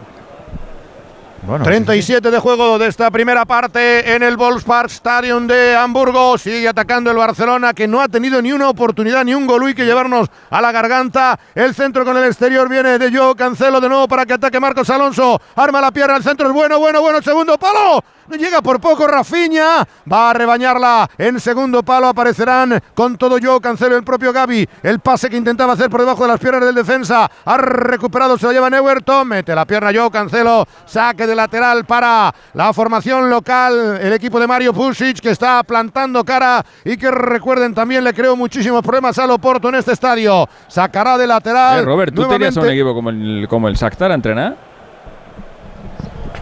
37 1.63 2.31
de 2.31 2.39
juego 2.39 2.79
de 2.79 2.89
esta 2.89 3.11
primera 3.11 3.45
parte 3.45 4.15
en 4.15 4.23
el 4.23 4.37
Volkspark 4.37 4.91
Stadium 4.91 5.47
de 5.47 5.77
Hamburgo. 5.77 6.37
Sigue 6.39 6.69
atacando 6.69 7.11
el 7.11 7.17
Barcelona 7.17 7.73
que 7.73 7.87
no 7.87 8.01
ha 8.01 8.09
tenido 8.09 8.43
ni 8.43 8.53
una 8.53 8.69
oportunidad 8.69 9.25
ni 9.25 9.35
un 9.35 9.47
gol 9.47 9.71
y 9.71 9.75
que 9.75 9.85
llevarnos 9.85 10.29
a 10.51 10.61
la 10.61 10.73
garganta. 10.73 11.39
El 11.55 11.75
centro 11.75 12.05
con 12.05 12.17
el 12.17 12.25
exterior 12.25 12.69
viene 12.69 12.99
de 12.99 13.17
Joe 13.17 13.37
Cancelo 13.37 13.81
de 13.81 13.89
nuevo 13.89 14.09
para 14.09 14.27
que 14.27 14.35
ataque 14.35 14.59
Marcos 14.59 14.91
Alonso. 14.91 15.41
Arma 15.55 15.81
la 15.81 15.93
pierna, 15.93 16.17
el 16.17 16.25
centro 16.25 16.49
es 16.49 16.53
bueno, 16.53 16.79
bueno, 16.79 17.01
bueno. 17.01 17.23
Segundo 17.23 17.57
palo. 17.59 18.03
Llega 18.31 18.61
por 18.61 18.81
poco 18.81 19.07
Rafinha. 19.07 19.87
Va 20.11 20.31
a 20.31 20.33
rebañarla 20.33 21.09
en 21.17 21.39
segundo 21.39 21.83
palo. 21.83 22.09
Aparecerán 22.09 22.83
con 22.95 23.17
todo 23.17 23.39
Joe 23.41 23.61
Cancelo 23.61 23.97
el 23.97 24.03
propio 24.03 24.33
Gaby. 24.33 24.69
El 24.83 25.01
pase 25.01 25.31
que 25.31 25.37
intentaba 25.37 25.75
hacer 25.75 25.89
por 25.89 26.01
debajo 26.01 26.23
de 26.23 26.29
las 26.29 26.41
piernas 26.41 26.65
del 26.65 26.75
defensa. 26.75 27.31
Ha 27.45 27.57
recuperado, 27.57 28.37
se 28.37 28.47
lo 28.47 28.53
lleva 28.53 28.69
Neuerton. 28.69 29.29
Mete 29.29 29.55
la 29.55 29.65
pierna 29.65 29.93
Joe 29.95 30.11
Cancelo. 30.11 30.67
Saque 30.87 31.26
de 31.27 31.35
lateral 31.35 31.85
para 31.85 32.35
la 32.55 32.73
formación 32.73 33.29
local. 33.31 33.99
El 34.01 34.13
equipo 34.13 34.39
de 34.41 34.47
Mario 34.47 34.73
Pusic 34.73 35.21
que 35.21 35.31
está 35.31 35.63
plantando 35.63 36.25
cara 36.25 36.65
y 36.85 36.97
que 36.97 37.11
recuerden 37.11 37.75
también 37.75 38.05
le 38.05 38.13
creó 38.15 38.37
muchísimos 38.37 38.83
problemas 38.83 39.19
al 39.19 39.31
Oporto 39.31 39.69
en 39.69 39.77
este 39.77 39.93
estadio. 39.93 40.49
Sacará 40.69 41.19
de 41.19 41.27
lateral. 41.27 41.81
Eh, 41.81 41.85
Robert, 41.85 42.15
¿tú 42.15 42.27
te 42.27 42.35
irías 42.37 42.57
a 42.57 42.61
un 42.61 42.71
equipo 42.71 42.95
como 42.95 43.11
el, 43.11 43.47
como 43.49 43.69
el 43.69 43.75
Shakhtar 43.75 44.11
a 44.11 44.15
entrenar? 44.15 44.57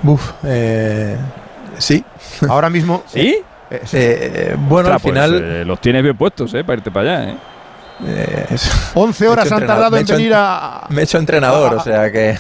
Uf, 0.05 0.33
eh, 0.45 1.17
sí. 1.79 2.05
Ahora 2.49 2.69
mismo. 2.71 3.03
¿Sí? 3.07 3.43
Eh, 3.71 4.55
bueno, 4.59 4.89
Ostras, 4.91 4.95
al 4.95 5.01
pues, 5.01 5.13
final. 5.15 5.43
eh, 5.43 5.65
los 5.65 5.81
tienes 5.81 6.03
bien 6.03 6.17
puestos, 6.17 6.53
¿eh? 6.55 6.63
Para 6.63 6.77
irte 6.79 6.91
para 6.91 7.19
allá, 7.19 7.31
¿eh? 7.31 7.37
11 8.95 9.29
horas 9.29 9.51
han 9.53 9.67
tardado 9.67 9.97
en 9.97 10.07
venir 10.07 10.33
a. 10.35 10.87
Me 10.91 11.01
he 11.01 11.05
hecho 11.05 11.19
entrenador, 11.19 11.75
o 11.75 11.81
sea 11.81 12.11
que. 12.11 12.37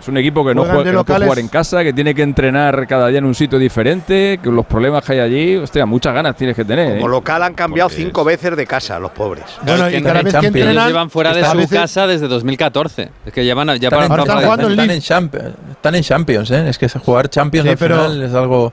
Es 0.00 0.08
un 0.08 0.16
equipo 0.16 0.44
que 0.46 0.54
no, 0.54 0.64
juega, 0.64 0.82
que 0.82 0.92
no 0.92 1.04
puede 1.04 1.24
jugar 1.24 1.38
en 1.38 1.48
casa, 1.48 1.82
que 1.84 1.92
tiene 1.92 2.14
que 2.14 2.22
entrenar 2.22 2.86
cada 2.86 3.08
día 3.08 3.18
en 3.18 3.26
un 3.26 3.34
sitio 3.34 3.58
diferente, 3.58 4.40
que 4.42 4.50
los 4.50 4.64
problemas 4.64 5.04
que 5.04 5.12
hay 5.12 5.18
allí, 5.20 5.56
hostia, 5.56 5.84
muchas 5.84 6.14
ganas 6.14 6.34
tienes 6.36 6.56
que 6.56 6.64
tener. 6.64 6.94
Como 6.94 7.06
¿eh? 7.06 7.10
local 7.10 7.42
han 7.42 7.54
cambiado 7.54 7.90
cinco 7.90 8.24
veces 8.24 8.56
de 8.56 8.66
casa, 8.66 8.98
los 8.98 9.10
pobres. 9.10 9.44
Bueno, 9.62 9.86
Es 9.86 9.92
que 9.92 9.98
y 9.98 10.02
cada 10.02 10.22
vez 10.22 10.34
que 10.34 10.46
Ellos 10.60 10.86
llevan 10.86 11.10
fuera 11.10 11.34
de 11.34 11.42
a 11.42 11.50
su 11.52 11.58
veces- 11.58 11.78
casa 11.78 12.06
desde 12.06 12.28
2014. 12.28 13.10
Es 13.26 13.32
que 13.32 13.44
llevan 13.44 13.68
ya 13.68 13.74
Están, 13.74 13.90
para, 13.90 14.02
en, 14.04 14.08
para- 14.08 14.22
están- 14.22 14.70
están 14.70 14.90
en 14.90 15.00
Champions, 15.00 15.54
están 15.70 15.94
en 15.94 16.02
Champions, 16.02 16.50
¿eh? 16.50 16.68
Es 16.70 16.78
que 16.78 16.88
jugar 16.88 17.28
Champions 17.28 17.64
Sí, 17.66 17.70
al 17.70 17.76
pero- 17.78 17.96
final 17.96 18.22
es 18.22 18.34
algo 18.34 18.72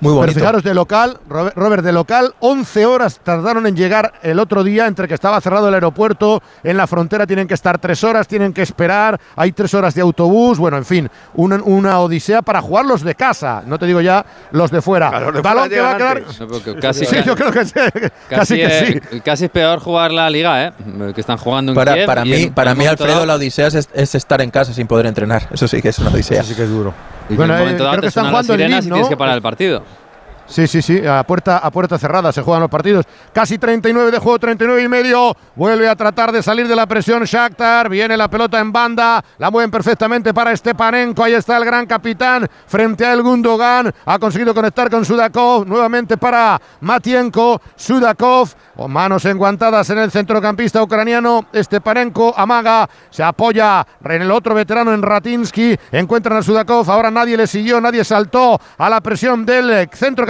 muy 0.00 0.10
Pero 0.12 0.16
bonito. 0.20 0.38
fijaros, 0.38 0.62
de 0.62 0.74
local, 0.74 1.18
Robert, 1.28 1.82
de 1.82 1.92
local, 1.92 2.34
11 2.40 2.86
horas 2.86 3.20
tardaron 3.22 3.66
en 3.66 3.76
llegar 3.76 4.12
el 4.22 4.38
otro 4.38 4.62
día, 4.62 4.86
entre 4.86 5.08
que 5.08 5.14
estaba 5.14 5.40
cerrado 5.40 5.68
el 5.68 5.74
aeropuerto, 5.74 6.42
en 6.62 6.76
la 6.76 6.86
frontera 6.86 7.26
tienen 7.26 7.48
que 7.48 7.54
estar 7.54 7.78
tres 7.78 8.04
horas, 8.04 8.28
tienen 8.28 8.52
que 8.52 8.62
esperar, 8.62 9.18
hay 9.36 9.52
tres 9.52 9.74
horas 9.74 9.94
de 9.94 10.00
autobús, 10.02 10.58
bueno, 10.58 10.76
en 10.76 10.84
fin, 10.84 11.10
una, 11.34 11.56
una 11.64 11.98
odisea 12.00 12.42
para 12.42 12.60
jugar 12.62 12.84
los 12.86 13.02
de 13.02 13.14
casa, 13.14 13.62
no 13.66 13.78
te 13.78 13.86
digo 13.86 14.00
ya 14.00 14.24
los 14.52 14.70
de 14.70 14.80
fuera. 14.82 15.10
Claro, 15.10 15.32
de 15.32 15.40
Balón 15.40 15.68
fuera 15.68 15.74
que 15.74 15.80
va 15.80 15.90
a 15.92 15.96
quedar. 15.96 16.22
No, 16.74 16.80
casi, 16.80 17.04
Sí, 17.04 17.16
yo 17.26 17.34
creo 17.34 17.50
que 17.50 17.64
sí, 17.64 17.72
casi, 18.28 18.28
casi, 18.28 18.56
que 18.56 18.70
sí. 18.70 19.00
eh, 19.16 19.20
casi 19.24 19.44
es 19.46 19.50
peor 19.50 19.80
jugar 19.80 20.12
la 20.12 20.30
liga, 20.30 20.64
¿eh? 20.66 20.72
Que 21.14 21.20
están 21.20 21.38
jugando 21.38 21.72
en 21.72 21.76
Para, 21.76 21.94
Kiev 21.94 22.06
para 22.06 22.24
mí, 22.24 22.32
en- 22.44 22.54
para 22.54 22.70
en 22.72 22.78
mí 22.78 22.86
Alfredo, 22.86 23.14
dado- 23.14 23.26
la 23.26 23.34
odisea 23.34 23.66
es, 23.66 23.88
es 23.92 24.14
estar 24.14 24.40
en 24.40 24.50
casa 24.50 24.72
sin 24.72 24.86
poder 24.86 25.06
entrenar. 25.06 25.48
Eso 25.50 25.66
sí 25.66 25.82
que 25.82 25.88
es 25.88 25.98
una 25.98 26.10
odisea. 26.10 26.40
Eso 26.40 26.50
sí 26.50 26.54
que 26.54 26.62
es 26.64 26.70
duro. 26.70 26.94
y 27.28 27.32
en 27.32 27.36
Bueno, 27.36 27.54
un 27.54 27.58
eh, 27.58 27.62
momento 27.62 27.84
dado 27.84 27.92
creo 27.94 28.00
te 28.00 28.04
que 28.04 28.08
están 28.08 28.28
jugando 28.28 28.52
sirenas 28.54 28.70
Lille, 28.70 28.78
y 28.88 28.90
tienes 28.92 29.02
¿no? 29.02 29.08
que 29.08 29.16
parar 29.16 29.34
el 29.36 29.42
partido. 29.42 29.82
Sí, 30.48 30.66
sí, 30.66 30.80
sí, 30.80 31.06
a 31.06 31.24
puerta, 31.24 31.58
a 31.58 31.70
puerta 31.70 31.98
cerrada 31.98 32.32
se 32.32 32.40
juegan 32.40 32.62
los 32.62 32.70
partidos. 32.70 33.04
Casi 33.34 33.58
39 33.58 34.10
de 34.10 34.18
juego, 34.18 34.38
39 34.38 34.82
y 34.82 34.88
medio. 34.88 35.36
Vuelve 35.54 35.86
a 35.86 35.94
tratar 35.94 36.32
de 36.32 36.42
salir 36.42 36.66
de 36.66 36.74
la 36.74 36.86
presión 36.86 37.22
Shakhtar. 37.24 37.90
Viene 37.90 38.16
la 38.16 38.28
pelota 38.28 38.58
en 38.58 38.72
banda. 38.72 39.22
La 39.36 39.50
mueven 39.50 39.70
perfectamente 39.70 40.32
para 40.32 40.56
Stepanenko. 40.56 41.22
Ahí 41.22 41.34
está 41.34 41.58
el 41.58 41.66
gran 41.66 41.84
capitán 41.84 42.48
frente 42.66 43.04
a 43.04 43.12
El 43.12 43.22
Gundogan. 43.22 43.92
Ha 44.06 44.18
conseguido 44.18 44.54
conectar 44.54 44.88
con 44.88 45.04
Sudakov. 45.04 45.66
Nuevamente 45.66 46.16
para 46.16 46.58
Matienko. 46.80 47.60
Sudakov. 47.76 48.48
Manos 48.88 49.26
enguantadas 49.26 49.90
en 49.90 49.98
el 49.98 50.10
centrocampista 50.10 50.82
ucraniano. 50.82 51.44
Stepanenko 51.54 52.32
amaga. 52.34 52.88
Se 53.10 53.22
apoya 53.22 53.86
en 54.02 54.22
el 54.22 54.30
otro 54.30 54.54
veterano 54.54 54.94
en 54.94 55.02
Ratinsky. 55.02 55.76
Encuentran 55.92 56.38
a 56.38 56.42
Sudakov. 56.42 56.90
Ahora 56.90 57.10
nadie 57.10 57.36
le 57.36 57.46
siguió, 57.46 57.82
nadie 57.82 58.02
saltó 58.02 58.58
a 58.78 58.88
la 58.88 59.02
presión 59.02 59.44
del 59.44 59.70
eh, 59.70 59.88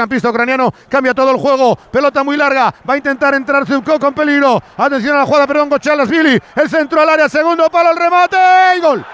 centrocampista 0.09 0.31
ucraniano. 0.31 0.73
Cambia 0.89 1.15
todo 1.15 1.31
el 1.31 1.37
juego. 1.37 1.77
Pelota 1.77 2.25
muy 2.25 2.37
larga. 2.37 2.75
Va 2.89 2.95
a 2.95 2.97
intentar 2.97 3.35
entrar 3.35 3.67
Zubkov 3.67 4.01
con 4.01 4.15
peligro. 4.15 4.63
Atención 4.77 5.15
a 5.15 5.19
la 5.19 5.27
jugada, 5.27 5.47
perdón, 5.47 5.69
Gochalas 5.69 6.09
Billy. 6.09 6.41
El 6.57 6.71
centro 6.71 7.01
al 7.01 7.09
área, 7.09 7.29
segundo 7.29 7.69
palo, 7.71 7.91
el 7.91 7.97
remate. 7.97 8.37
y 8.77 8.81
¡Gol! 8.81 9.05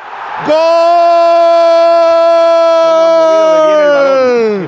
¡Gol! 0.46 0.54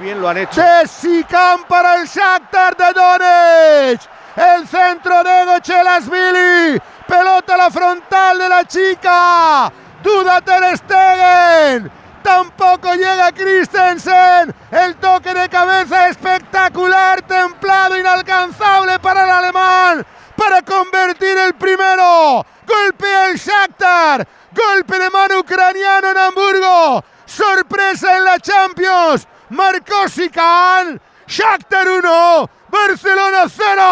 bien 0.00 0.20
lo 0.20 0.28
han 0.28 0.38
hecho. 0.38 0.60
De 0.60 0.86
Sican 0.86 1.64
para 1.68 1.96
el 1.96 2.06
Shakhtar 2.06 2.76
de 2.76 2.92
Donetsk. 2.92 4.10
El 4.36 4.68
centro 4.68 5.22
de 5.24 5.44
Gochelasvili. 5.46 6.80
Pelota 7.06 7.54
a 7.54 7.56
la 7.56 7.70
frontal 7.70 8.38
de 8.38 8.48
la 8.48 8.64
chica. 8.64 9.72
Duda 10.02 10.40
Ter 10.42 10.76
Stegen. 10.76 12.05
Tampoco 12.26 12.92
llega 12.94 13.30
Christensen. 13.30 14.52
El 14.72 14.96
toque 14.96 15.32
de 15.32 15.48
cabeza 15.48 16.08
espectacular, 16.08 17.22
templado, 17.22 17.96
inalcanzable 17.96 18.98
para 18.98 19.22
el 19.22 19.30
alemán. 19.30 20.04
Para 20.34 20.60
convertir 20.62 21.38
el 21.38 21.54
primero. 21.54 22.44
Golpea 22.66 23.28
el 23.30 23.36
Shakhtar. 23.36 24.26
Golpe 24.52 24.98
de 24.98 25.08
mano 25.08 25.38
ucraniano 25.38 26.10
en 26.10 26.18
Hamburgo. 26.18 27.04
Sorpresa 27.24 28.16
en 28.16 28.24
la 28.24 28.40
Champions. 28.40 29.28
Marcó 29.50 30.08
Sican. 30.08 31.00
Shakhtar 31.26 31.86
1. 31.88 32.50
Barcelona 32.70 33.44
0. 33.48 33.82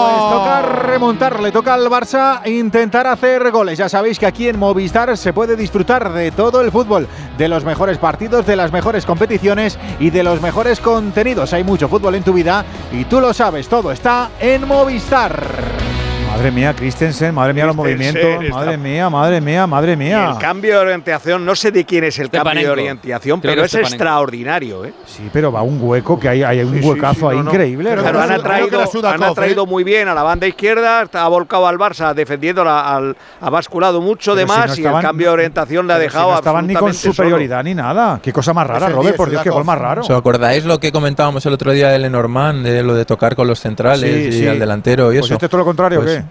Pues 0.00 0.30
toca 0.30 0.62
remontar, 0.62 1.40
le 1.40 1.50
toca 1.50 1.74
al 1.74 1.88
Barça 1.88 2.46
intentar 2.46 3.06
hacer 3.06 3.50
goles. 3.50 3.78
Ya 3.78 3.88
sabéis 3.88 4.18
que 4.18 4.26
aquí 4.26 4.48
en 4.48 4.58
Movistar 4.58 5.16
se 5.16 5.32
puede 5.32 5.56
disfrutar 5.56 6.12
de 6.12 6.30
todo 6.30 6.60
el 6.60 6.70
fútbol, 6.70 7.08
de 7.36 7.48
los 7.48 7.64
mejores 7.64 7.98
partidos, 7.98 8.46
de 8.46 8.56
las 8.56 8.72
mejores 8.72 9.04
competiciones 9.04 9.78
y 9.98 10.10
de 10.10 10.22
los 10.22 10.40
mejores 10.40 10.80
contenidos. 10.80 11.52
Hay 11.52 11.64
mucho 11.64 11.88
fútbol 11.88 12.14
en 12.14 12.22
tu 12.22 12.32
vida 12.32 12.64
y 12.92 13.04
tú 13.04 13.20
lo 13.20 13.32
sabes, 13.34 13.68
todo 13.68 13.90
está 13.90 14.30
en 14.40 14.66
Movistar. 14.66 16.07
Madre 16.38 16.52
mía, 16.52 16.72
Christensen, 16.72 17.34
madre 17.34 17.52
mía 17.52 17.66
los 17.66 17.74
movimientos, 17.74 18.22
madre 18.50 18.76
mía, 18.78 19.10
madre 19.10 19.40
mía, 19.40 19.66
madre 19.66 19.96
mía. 19.96 20.30
el 20.34 20.38
cambio 20.38 20.74
de 20.74 20.78
orientación, 20.78 21.44
no 21.44 21.56
sé 21.56 21.72
de 21.72 21.84
quién 21.84 22.04
es 22.04 22.16
el 22.20 22.30
cambio 22.30 22.62
de 22.62 22.70
orientación, 22.70 23.40
Creo 23.40 23.50
pero 23.54 23.64
es 23.64 23.74
es 23.74 23.80
Stepanenko. 23.80 23.94
extraordinario. 23.96 24.84
¿eh? 24.84 24.92
Sí, 25.04 25.28
pero 25.32 25.50
va 25.50 25.62
un 25.62 25.78
hueco 25.82 26.16
que 26.18 26.28
hay, 26.28 26.44
hay 26.44 26.60
un 26.60 26.80
Sí, 26.80 26.86
huecazo 26.88 27.14
sí, 27.18 27.26
ahí 27.26 27.36
no, 27.38 27.42
no. 27.42 27.50
increíble. 27.50 27.90
Pero 27.92 28.20
han 28.20 28.30
atraído, 28.30 28.80
han 29.04 29.22
atraído 29.24 29.64
¿eh? 29.64 29.66
muy 29.66 29.82
bien 29.82 30.06
a 30.06 30.14
la 30.14 30.22
banda 30.22 30.46
izquierda, 30.46 31.00
ha 31.12 31.28
volcado 31.28 31.66
al 31.66 31.76
Barça 31.76 32.14
defendiendo, 32.14 32.62
la- 32.64 32.94
al- 32.96 33.16
ha 33.40 33.50
basculado 33.50 34.00
mucho 34.00 34.36
de 34.36 34.42
si 34.42 34.48
más 34.48 34.78
y 34.78 34.86
el 34.86 34.92
cambio 35.00 35.26
de 35.26 35.32
orientación 35.32 35.88
le 35.88 35.94
ha 35.94 35.96
si 35.96 36.02
dejado 36.02 36.30
no 36.30 36.36
estaban 36.36 36.68
ni 36.68 36.74
con 36.76 36.94
superioridad 36.94 37.64
ni 37.64 37.74
nada. 37.74 38.20
Qué 38.22 38.32
cosa 38.32 38.54
más 38.54 38.64
rara, 38.64 38.86
Es 38.86 38.90
el 38.90 38.92
Robert, 38.92 39.08
10, 39.08 39.16
por 39.16 39.30
Dios, 39.30 39.42
qué 39.42 39.50
gol 39.50 39.64
más 39.64 39.78
raro. 39.78 40.02
¿Os 40.02 40.10
acordáis 40.10 40.64
lo 40.64 40.78
que 40.78 40.92
comentábamos 40.92 41.44
el 41.46 41.52
otro 41.52 41.72
día 41.72 41.88
del 41.88 42.02
Lenormand, 42.02 42.64
de 42.64 42.84
lo 42.84 42.94
de 42.94 43.04
tocar 43.04 43.34
con 43.34 43.48
los 43.48 43.58
centrales 43.58 44.32
y 44.36 44.46
al 44.46 44.60
delantero 44.60 45.12
y 45.12 45.16
Pues 45.16 45.26
eso? 45.26 45.34
este 45.34 45.46
es 45.46 45.50
todo 45.50 45.58
lo 45.58 45.64
contrario, 45.64 46.00
Pues, 46.00 46.18
¿qué? 46.18 46.27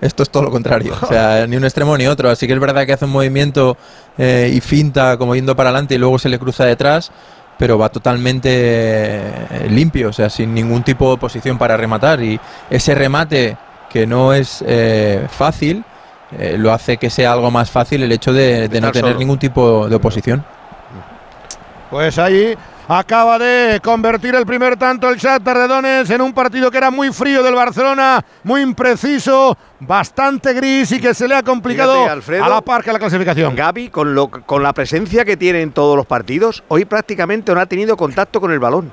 Esto 0.00 0.22
es 0.22 0.30
todo 0.30 0.44
lo 0.44 0.50
contrario, 0.50 0.94
o 1.00 1.06
sea, 1.06 1.46
ni 1.46 1.56
un 1.56 1.64
extremo 1.64 1.96
ni 1.98 2.06
otro. 2.06 2.30
Así 2.30 2.46
que 2.46 2.54
es 2.54 2.60
verdad 2.60 2.86
que 2.86 2.94
hace 2.94 3.04
un 3.04 3.10
movimiento 3.10 3.76
eh, 4.16 4.50
y 4.52 4.60
finta 4.60 5.18
como 5.18 5.34
yendo 5.34 5.54
para 5.54 5.68
adelante 5.68 5.94
y 5.94 5.98
luego 5.98 6.18
se 6.18 6.30
le 6.30 6.38
cruza 6.38 6.64
detrás, 6.64 7.12
pero 7.58 7.76
va 7.76 7.90
totalmente 7.90 8.48
eh, 8.50 9.68
limpio, 9.68 10.08
o 10.08 10.12
sea, 10.12 10.30
sin 10.30 10.54
ningún 10.54 10.82
tipo 10.82 11.10
de 11.10 11.18
posición 11.18 11.58
para 11.58 11.76
rematar. 11.76 12.22
Y 12.22 12.40
ese 12.70 12.94
remate, 12.94 13.58
que 13.90 14.06
no 14.06 14.32
es 14.32 14.64
eh, 14.66 15.26
fácil, 15.28 15.84
eh, 16.38 16.56
lo 16.56 16.72
hace 16.72 16.96
que 16.96 17.10
sea 17.10 17.32
algo 17.32 17.50
más 17.50 17.70
fácil 17.70 18.02
el 18.02 18.12
hecho 18.12 18.32
de, 18.32 18.68
de 18.68 18.80
no 18.80 18.92
tener 18.92 19.10
solo. 19.10 19.18
ningún 19.18 19.38
tipo 19.38 19.88
de 19.88 19.96
oposición. 19.96 20.42
Pues 21.90 22.18
ahí 22.18 22.54
acaba 22.98 23.38
de 23.38 23.80
convertir 23.80 24.34
el 24.34 24.44
primer 24.44 24.76
tanto 24.76 25.08
el 25.08 25.16
Shakhtar 25.16 25.58
de 25.58 25.68
Donetsk 25.68 26.10
en 26.10 26.20
un 26.22 26.32
partido 26.32 26.72
que 26.72 26.78
era 26.78 26.90
muy 26.90 27.12
frío 27.12 27.40
del 27.40 27.54
Barcelona, 27.54 28.24
muy 28.42 28.62
impreciso, 28.62 29.56
bastante 29.78 30.52
gris 30.54 30.90
y 30.90 31.00
que 31.00 31.14
se 31.14 31.28
le 31.28 31.36
ha 31.36 31.42
complicado 31.44 31.92
Fíjate, 31.92 32.10
Alfredo, 32.10 32.44
a 32.44 32.48
la 32.48 32.60
par 32.62 32.82
que 32.82 32.92
la 32.92 32.98
clasificación. 32.98 33.54
Gaby, 33.54 33.90
con, 33.90 34.12
lo, 34.16 34.28
con 34.28 34.64
la 34.64 34.72
presencia 34.72 35.24
que 35.24 35.36
tiene 35.36 35.60
en 35.60 35.70
todos 35.70 35.96
los 35.96 36.04
partidos, 36.04 36.64
hoy 36.66 36.84
prácticamente 36.84 37.54
no 37.54 37.60
ha 37.60 37.66
tenido 37.66 37.96
contacto 37.96 38.40
con 38.40 38.50
el 38.50 38.58
balón. 38.58 38.92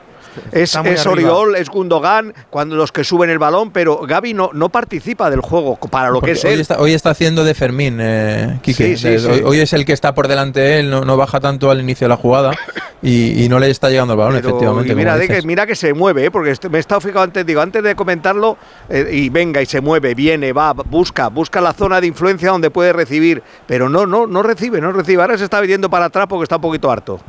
Es. 0.52 0.76
Oriol, 1.06 1.56
es 1.56 1.70
Gundogan, 1.70 2.34
cuando 2.50 2.76
los 2.76 2.92
que 2.92 3.04
suben 3.04 3.30
el 3.30 3.40
balón, 3.40 3.72
pero 3.72 4.00
Gaby 4.06 4.34
no, 4.34 4.50
no 4.54 4.70
participa 4.70 5.30
del 5.30 5.42
juego 5.42 5.76
para 5.78 6.10
lo 6.10 6.22
que 6.22 6.32
es 6.32 6.44
hoy, 6.46 6.54
él. 6.54 6.60
está, 6.62 6.80
hoy 6.80 6.94
está 6.94 7.12
haciendo 7.12 7.44
de 7.44 7.54
Fermín, 7.54 7.98
eh, 8.02 8.60
Quique. 8.62 8.96
Sí, 8.96 8.98
sí, 8.98 9.08
Eh, 9.08 9.20
sí. 9.20 9.28
Hoy, 9.28 9.42
hoy 9.46 9.60
es 9.60 9.74
el 9.74 9.86
que 9.86 9.94
está 9.94 10.14
por 10.14 10.28
delante 10.28 10.60
de 10.60 10.80
él, 10.80 10.90
no, 10.90 11.06
no 11.06 11.18
baja 11.18 11.40
tanto 11.40 11.70
al 11.72 11.80
inicio 11.82 12.06
de 12.06 12.10
la 12.10 12.18
jugada 12.18 12.52
y, 13.02 13.44
y 13.44 13.50
no 13.50 13.60
le 13.60 13.70
está 13.70 13.90
llegando 13.90 14.14
el 14.14 14.18
balón, 14.20 14.34
Pero- 14.36 14.50
efectivamente. 14.50 14.92
y 14.92 14.96
mira, 14.96 15.18
de 15.18 15.28
que, 15.28 15.42
mira 15.44 15.66
que 15.66 15.76
se 15.76 15.94
mueve, 15.94 16.26
¿eh? 16.26 16.32
porque 16.32 16.52
est- 16.52 16.66
me 16.66 16.78
he 16.78 16.82
estado 16.82 17.02
fijando 17.02 17.22
antes, 17.22 17.46
digo, 17.46 17.62
antes 17.62 17.84
de 17.84 17.96
comentarlo, 17.96 18.58
eh, 18.90 19.10
y 19.12 19.30
venga, 19.30 19.62
y 19.62 19.66
se 19.66 19.82
mueve, 19.82 20.14
viene, 20.16 20.54
va, 20.54 20.74
busca, 20.74 21.28
busca 21.30 21.62
la 21.62 21.74
zona 21.74 22.02
de 22.02 22.08
influencia 22.08 22.50
donde 22.52 22.70
puede 22.70 22.94
recibir, 22.94 23.42
pero 23.68 23.90
no, 23.90 24.06
no, 24.06 24.28
no 24.28 24.44
recibe, 24.44 24.82
no 24.82 24.92
recibe. 24.92 25.22
Ahora 25.22 25.38
se 25.38 25.44
está 25.44 25.62
viendo 25.62 25.90
para 25.90 26.06
atrás 26.06 26.26
porque 26.28 26.44
está 26.44 26.56
un 26.58 26.62
poquito 26.62 26.92
harto. 26.92 27.20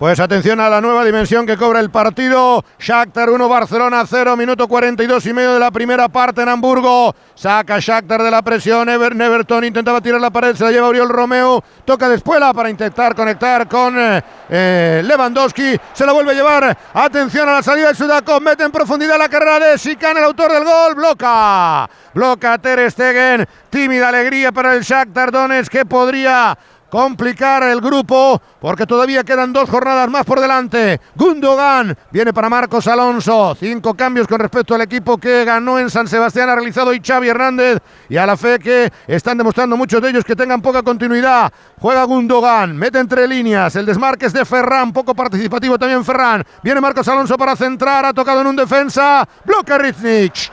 Pues 0.00 0.18
atención 0.18 0.58
a 0.60 0.70
la 0.70 0.80
nueva 0.80 1.04
dimensión 1.04 1.44
que 1.44 1.58
cobra 1.58 1.78
el 1.78 1.90
partido. 1.90 2.64
Shakhtar 2.78 3.28
1, 3.28 3.48
Barcelona 3.50 4.02
0, 4.08 4.34
minuto 4.34 4.66
42 4.66 5.26
y 5.26 5.34
medio 5.34 5.52
de 5.52 5.60
la 5.60 5.70
primera 5.70 6.08
parte 6.08 6.40
en 6.40 6.48
Hamburgo. 6.48 7.14
Saca 7.34 7.78
Shakhtar 7.78 8.22
de 8.22 8.30
la 8.30 8.40
presión. 8.40 8.88
Ever, 8.88 9.14
Neverton 9.14 9.62
intentaba 9.62 10.00
tirar 10.00 10.18
la 10.18 10.30
pared, 10.30 10.56
se 10.56 10.64
la 10.64 10.70
lleva 10.70 10.88
Oriol 10.88 11.10
Romeo. 11.10 11.62
Toca 11.84 12.08
de 12.08 12.16
espuela 12.16 12.54
para 12.54 12.70
intentar 12.70 13.14
conectar 13.14 13.68
con 13.68 13.94
eh, 13.98 14.22
eh, 14.48 15.02
Lewandowski. 15.04 15.76
Se 15.92 16.06
la 16.06 16.12
vuelve 16.12 16.30
a 16.30 16.34
llevar. 16.34 16.78
Atención 16.94 17.46
a 17.50 17.56
la 17.56 17.62
salida 17.62 17.88
de 17.88 17.94
Sudakov. 17.94 18.40
Mete 18.40 18.64
en 18.64 18.72
profundidad 18.72 19.18
la 19.18 19.28
carrera 19.28 19.60
de 19.60 19.76
Sican, 19.76 20.16
el 20.16 20.24
autor 20.24 20.50
del 20.50 20.64
gol. 20.64 20.94
Bloca. 20.94 21.90
Bloca 22.14 22.56
Ter 22.56 22.90
Stegen. 22.90 23.46
Tímida 23.68 24.08
alegría 24.08 24.50
para 24.50 24.74
el 24.74 24.80
Shakhtar 24.80 25.30
Donetsk 25.30 25.70
que 25.70 25.84
podría 25.84 26.56
complicar 26.90 27.62
el 27.62 27.80
grupo 27.80 28.40
porque 28.60 28.86
todavía 28.86 29.24
quedan 29.24 29.52
dos 29.52 29.70
jornadas 29.70 30.10
más 30.10 30.24
por 30.24 30.40
delante. 30.40 31.00
Gundogan 31.14 31.96
viene 32.10 32.32
para 32.32 32.50
Marcos 32.50 32.86
Alonso. 32.88 33.56
Cinco 33.58 33.94
cambios 33.94 34.26
con 34.26 34.40
respecto 34.40 34.74
al 34.74 34.82
equipo 34.82 35.16
que 35.16 35.44
ganó 35.44 35.78
en 35.78 35.88
San 35.88 36.08
Sebastián 36.08 36.50
ha 36.50 36.56
realizado 36.56 36.90
hoy 36.90 37.00
Xavi 37.04 37.28
Hernández 37.28 37.78
y 38.08 38.16
a 38.16 38.26
la 38.26 38.36
fe 38.36 38.58
que 38.58 38.92
están 39.06 39.38
demostrando 39.38 39.76
muchos 39.76 40.02
de 40.02 40.10
ellos 40.10 40.24
que 40.24 40.36
tengan 40.36 40.60
poca 40.60 40.82
continuidad. 40.82 41.52
Juega 41.78 42.04
Gundogan, 42.04 42.76
mete 42.76 42.98
entre 42.98 43.26
líneas. 43.26 43.74
El 43.76 43.86
desmarque 43.86 44.26
es 44.26 44.32
de 44.32 44.44
Ferran, 44.44 44.92
poco 44.92 45.14
participativo 45.14 45.78
también 45.78 46.04
Ferran. 46.04 46.44
Viene 46.62 46.80
Marcos 46.80 47.08
Alonso 47.08 47.38
para 47.38 47.56
centrar, 47.56 48.04
ha 48.04 48.12
tocado 48.12 48.40
en 48.40 48.48
un 48.48 48.56
defensa. 48.56 49.26
Bloca 49.44 49.78
Riznic. 49.78 50.50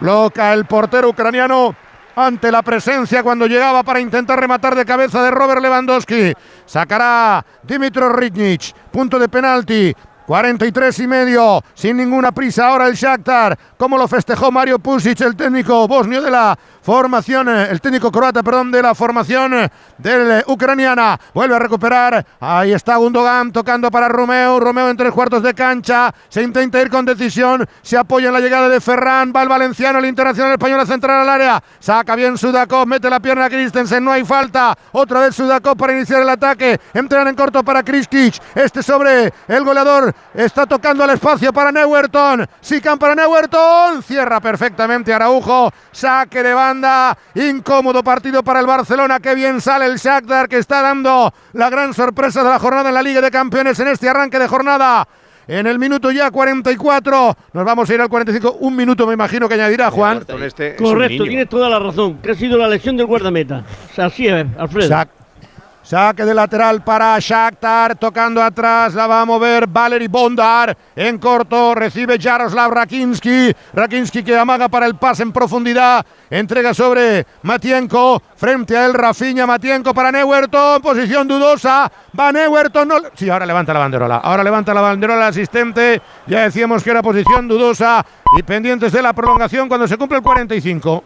Bloca 0.00 0.52
el 0.52 0.66
portero 0.66 1.08
ucraniano 1.08 1.74
ante 2.16 2.50
la 2.50 2.62
presencia 2.62 3.22
cuando 3.22 3.46
llegaba 3.46 3.82
para 3.82 4.00
intentar 4.00 4.40
rematar 4.40 4.74
de 4.74 4.86
cabeza 4.86 5.22
de 5.22 5.30
Robert 5.30 5.60
Lewandowski. 5.60 6.32
Sacará 6.64 7.44
Dimitro 7.62 8.08
Ritnich, 8.08 8.74
punto 8.90 9.18
de 9.18 9.28
penalti. 9.28 9.94
43 10.26 10.98
y 10.98 11.06
medio, 11.06 11.62
sin 11.74 11.96
ninguna 11.96 12.32
prisa 12.32 12.66
ahora 12.66 12.88
el 12.88 12.94
Shakhtar, 12.94 13.56
como 13.76 13.96
lo 13.96 14.08
festejó 14.08 14.50
Mario 14.50 14.78
Pusic, 14.80 15.20
el 15.20 15.36
técnico 15.36 15.86
bosnio 15.86 16.20
de 16.20 16.30
la 16.30 16.58
formación, 16.82 17.48
eh, 17.48 17.68
el 17.70 17.80
técnico 17.80 18.10
croata, 18.10 18.42
perdón, 18.42 18.72
de 18.72 18.82
la 18.82 18.94
formación 18.94 19.54
eh, 19.54 19.68
del 19.98 20.30
eh, 20.30 20.44
ucraniana, 20.48 21.18
vuelve 21.32 21.54
a 21.54 21.58
recuperar, 21.58 22.26
ahí 22.40 22.72
está 22.72 22.96
Gundogan 22.96 23.52
tocando 23.52 23.90
para 23.90 24.08
Romeo, 24.08 24.58
Romeo 24.58 24.90
en 24.90 24.96
tres 24.96 25.12
cuartos 25.12 25.42
de 25.42 25.54
cancha, 25.54 26.12
se 26.28 26.42
intenta 26.42 26.80
ir 26.82 26.90
con 26.90 27.04
decisión, 27.04 27.64
se 27.82 27.96
apoya 27.96 28.28
en 28.28 28.34
la 28.34 28.40
llegada 28.40 28.68
de 28.68 28.80
Ferran, 28.80 29.32
va 29.34 29.42
el 29.42 29.48
valenciano, 29.48 30.00
el 30.00 30.06
internacional 30.06 30.52
español 30.52 30.80
a 30.80 30.86
centrar 30.86 31.20
al 31.20 31.28
área, 31.28 31.62
saca 31.78 32.16
bien 32.16 32.36
Sudakov, 32.36 32.86
mete 32.86 33.08
la 33.08 33.20
pierna 33.20 33.44
a 33.44 33.50
Christensen, 33.50 34.04
no 34.04 34.10
hay 34.10 34.24
falta, 34.24 34.76
otra 34.90 35.20
vez 35.20 35.36
Sudakov 35.36 35.76
para 35.76 35.92
iniciar 35.92 36.22
el 36.22 36.28
ataque, 36.28 36.80
entran 36.94 37.28
en 37.28 37.36
corto 37.36 37.62
para 37.62 37.84
Kriskic, 37.84 38.40
este 38.54 38.82
sobre 38.82 39.32
el 39.48 39.64
goleador, 39.64 40.14
está 40.34 40.66
tocando 40.66 41.04
al 41.04 41.10
espacio 41.10 41.52
para 41.52 41.72
Neuerton, 41.72 42.46
Sican 42.60 42.98
para 42.98 43.14
Neuerton, 43.14 44.02
cierra 44.02 44.40
perfectamente 44.40 45.12
Araujo, 45.12 45.72
saque 45.92 46.42
de 46.42 46.54
banda, 46.54 47.16
incómodo 47.34 48.02
partido 48.02 48.42
para 48.42 48.60
el 48.60 48.66
Barcelona, 48.66 49.20
que 49.20 49.34
bien 49.34 49.60
sale 49.60 49.86
el 49.86 49.96
Shakhtar 49.96 50.48
que 50.48 50.58
está 50.58 50.82
dando 50.82 51.32
la 51.52 51.70
gran 51.70 51.94
sorpresa 51.94 52.42
de 52.42 52.50
la 52.50 52.58
jornada 52.58 52.88
en 52.88 52.94
la 52.94 53.02
Liga 53.02 53.20
de 53.20 53.30
Campeones 53.30 53.78
en 53.80 53.88
este 53.88 54.08
arranque 54.08 54.38
de 54.38 54.48
jornada. 54.48 55.06
En 55.48 55.66
el 55.68 55.78
minuto 55.78 56.10
ya 56.10 56.30
44, 56.30 57.36
nos 57.52 57.64
vamos 57.64 57.88
a 57.88 57.94
ir 57.94 58.00
al 58.00 58.08
45, 58.08 58.56
un 58.60 58.74
minuto 58.74 59.06
me 59.06 59.14
imagino 59.14 59.48
que 59.48 59.54
añadirá 59.54 59.92
Juan. 59.92 60.24
Este 60.42 60.74
Correcto, 60.74 61.22
tienes 61.22 61.48
toda 61.48 61.70
la 61.70 61.78
razón. 61.78 62.18
Que 62.18 62.32
ha 62.32 62.34
sido 62.34 62.58
la 62.58 62.66
lesión 62.66 62.96
del 62.96 63.06
guardameta. 63.06 63.62
Así 63.96 64.26
es, 64.26 64.44
Alfredo. 64.58 65.06
Saque 65.86 66.24
de 66.24 66.34
lateral 66.34 66.82
para 66.82 67.16
Shakhtar, 67.20 67.94
tocando 67.94 68.42
atrás, 68.42 68.92
la 68.92 69.06
va 69.06 69.20
a 69.20 69.24
mover 69.24 69.68
Valery 69.68 70.08
Bondar. 70.08 70.76
En 70.96 71.16
corto 71.18 71.76
recibe 71.76 72.18
Jaroslav 72.20 72.72
Rakinski. 72.72 73.54
Rakinski 73.72 74.24
que 74.24 74.36
amaga 74.36 74.68
para 74.68 74.86
el 74.86 74.96
pase 74.96 75.22
en 75.22 75.30
profundidad. 75.30 76.04
Entrega 76.28 76.74
sobre 76.74 77.24
Matienko. 77.42 78.20
Frente 78.34 78.76
a 78.76 78.86
él 78.86 78.94
Rafinha. 78.94 79.46
Matienko 79.46 79.94
para 79.94 80.10
Neuerton. 80.10 80.82
Posición 80.82 81.28
dudosa. 81.28 81.88
Va 82.18 82.32
Neuerton. 82.32 82.88
No... 82.88 82.96
Sí, 83.14 83.30
ahora 83.30 83.46
levanta 83.46 83.72
la 83.72 83.78
banderola. 83.78 84.16
Ahora 84.16 84.42
levanta 84.42 84.74
la 84.74 84.80
banderola 84.80 85.20
el 85.20 85.28
asistente. 85.28 86.02
Ya 86.26 86.40
decíamos 86.40 86.82
que 86.82 86.90
era 86.90 87.00
posición 87.00 87.46
dudosa. 87.46 88.04
Y 88.36 88.42
pendientes 88.42 88.90
de 88.90 89.02
la 89.02 89.12
prolongación 89.12 89.68
cuando 89.68 89.86
se 89.86 89.96
cumple 89.96 90.18
el 90.18 90.24
45. 90.24 91.04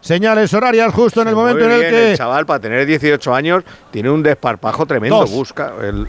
Señales 0.00 0.52
horarias 0.54 0.92
justo 0.92 1.22
en 1.22 1.28
el 1.28 1.34
momento 1.34 1.64
en 1.64 1.72
el 1.72 1.80
bien, 1.80 1.90
que 1.90 2.10
el 2.12 2.16
chaval 2.16 2.46
para 2.46 2.60
tener 2.60 2.86
18 2.86 3.34
años 3.34 3.64
tiene 3.90 4.10
un 4.10 4.22
desparpajo 4.22 4.86
tremendo. 4.86 5.18
Dos. 5.20 5.30
Busca 5.30 5.72
el, 5.82 6.08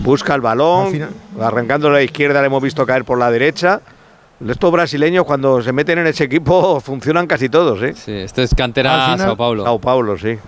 busca 0.00 0.34
el 0.34 0.40
balón, 0.40 1.08
arrancando 1.40 1.88
a 1.88 1.92
la 1.92 2.02
izquierda 2.02 2.40
le 2.40 2.46
hemos 2.46 2.62
visto 2.62 2.84
caer 2.86 3.04
por 3.04 3.18
la 3.18 3.30
derecha. 3.30 3.80
Estos 4.46 4.70
brasileños 4.70 5.24
cuando 5.24 5.62
se 5.62 5.72
meten 5.72 5.98
en 5.98 6.08
ese 6.08 6.24
equipo 6.24 6.78
funcionan 6.84 7.26
casi 7.26 7.48
todos, 7.48 7.82
¿eh? 7.82 7.94
Sí, 7.94 8.12
esto 8.12 8.42
es 8.42 8.54
cantera 8.54 9.16
Sao 9.16 9.36
Paulo. 9.36 9.64
Sao 9.64 9.78
Paulo, 9.78 10.18
sí. 10.18 10.38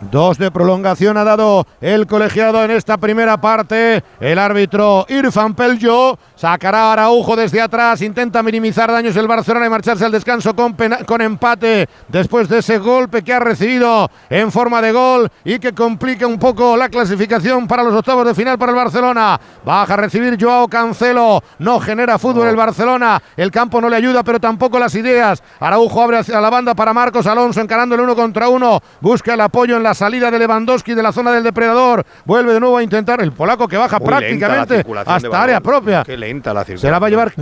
Dos 0.00 0.38
de 0.38 0.52
prolongación 0.52 1.16
ha 1.16 1.24
dado 1.24 1.66
el 1.80 2.06
colegiado 2.06 2.62
en 2.62 2.70
esta 2.70 2.98
primera 2.98 3.40
parte. 3.40 4.04
El 4.20 4.38
árbitro 4.38 5.04
Irfan 5.08 5.54
Pello 5.54 6.16
sacará 6.36 6.90
a 6.90 6.92
Araujo 6.92 7.34
desde 7.34 7.60
atrás. 7.60 8.00
Intenta 8.02 8.40
minimizar 8.44 8.92
daños 8.92 9.16
el 9.16 9.26
Barcelona 9.26 9.66
y 9.66 9.70
marcharse 9.70 10.04
al 10.04 10.12
descanso 10.12 10.54
con, 10.54 11.20
empate 11.20 11.88
después 12.06 12.48
de 12.48 12.58
ese 12.58 12.78
golpe 12.78 13.24
que 13.24 13.32
ha 13.32 13.40
recibido 13.40 14.08
en 14.30 14.52
forma 14.52 14.80
de 14.80 14.92
gol 14.92 15.28
y 15.44 15.58
que 15.58 15.72
complica 15.72 16.28
un 16.28 16.38
poco 16.38 16.76
la 16.76 16.88
clasificación 16.88 17.66
para 17.66 17.82
los 17.82 17.94
octavos 17.94 18.24
de 18.24 18.36
final 18.36 18.56
para 18.56 18.70
el 18.70 18.76
Barcelona. 18.76 19.40
Baja 19.64 19.94
a 19.94 19.96
recibir 19.96 20.38
Joao 20.40 20.68
Cancelo. 20.68 21.42
No 21.58 21.80
genera 21.80 22.18
fútbol 22.18 22.46
el 22.46 22.56
Barcelona. 22.56 23.20
El 23.36 23.50
campo 23.50 23.80
no 23.80 23.88
le 23.88 23.96
ayuda, 23.96 24.22
pero 24.22 24.38
tampoco 24.38 24.78
las 24.78 24.94
ideas. 24.94 25.42
Araujo 25.58 26.02
abre 26.02 26.18
hacia 26.18 26.40
la 26.40 26.50
banda 26.50 26.76
para 26.76 26.94
Marcos 26.94 27.26
Alonso 27.26 27.60
encarando 27.60 27.96
el 27.96 28.02
uno 28.02 28.14
contra 28.14 28.48
uno. 28.48 28.80
Busca 29.00 29.34
el 29.34 29.40
apoyo 29.40 29.76
en 29.76 29.82
la 29.82 29.87
salida 29.94 30.30
de 30.30 30.38
Lewandowski 30.38 30.94
de 30.94 31.02
la 31.02 31.12
zona 31.12 31.32
del 31.32 31.42
depredador. 31.44 32.04
Vuelve 32.24 32.52
de 32.54 32.60
nuevo 32.60 32.76
a 32.78 32.82
intentar 32.82 33.20
el 33.20 33.32
polaco 33.32 33.68
que 33.68 33.76
baja 33.76 33.98
Muy 33.98 34.10
la 34.10 34.18
prácticamente 34.18 34.84
hasta 35.06 35.42
área 35.42 35.60
propia. 35.60 36.02
Qué 36.04 36.16
lenta 36.16 36.52
la 36.54 36.60
Se 36.60 36.66
circulación. 36.76 36.92
la 36.92 36.98
va 36.98 37.06
a 37.06 37.10
llevar 37.10 37.32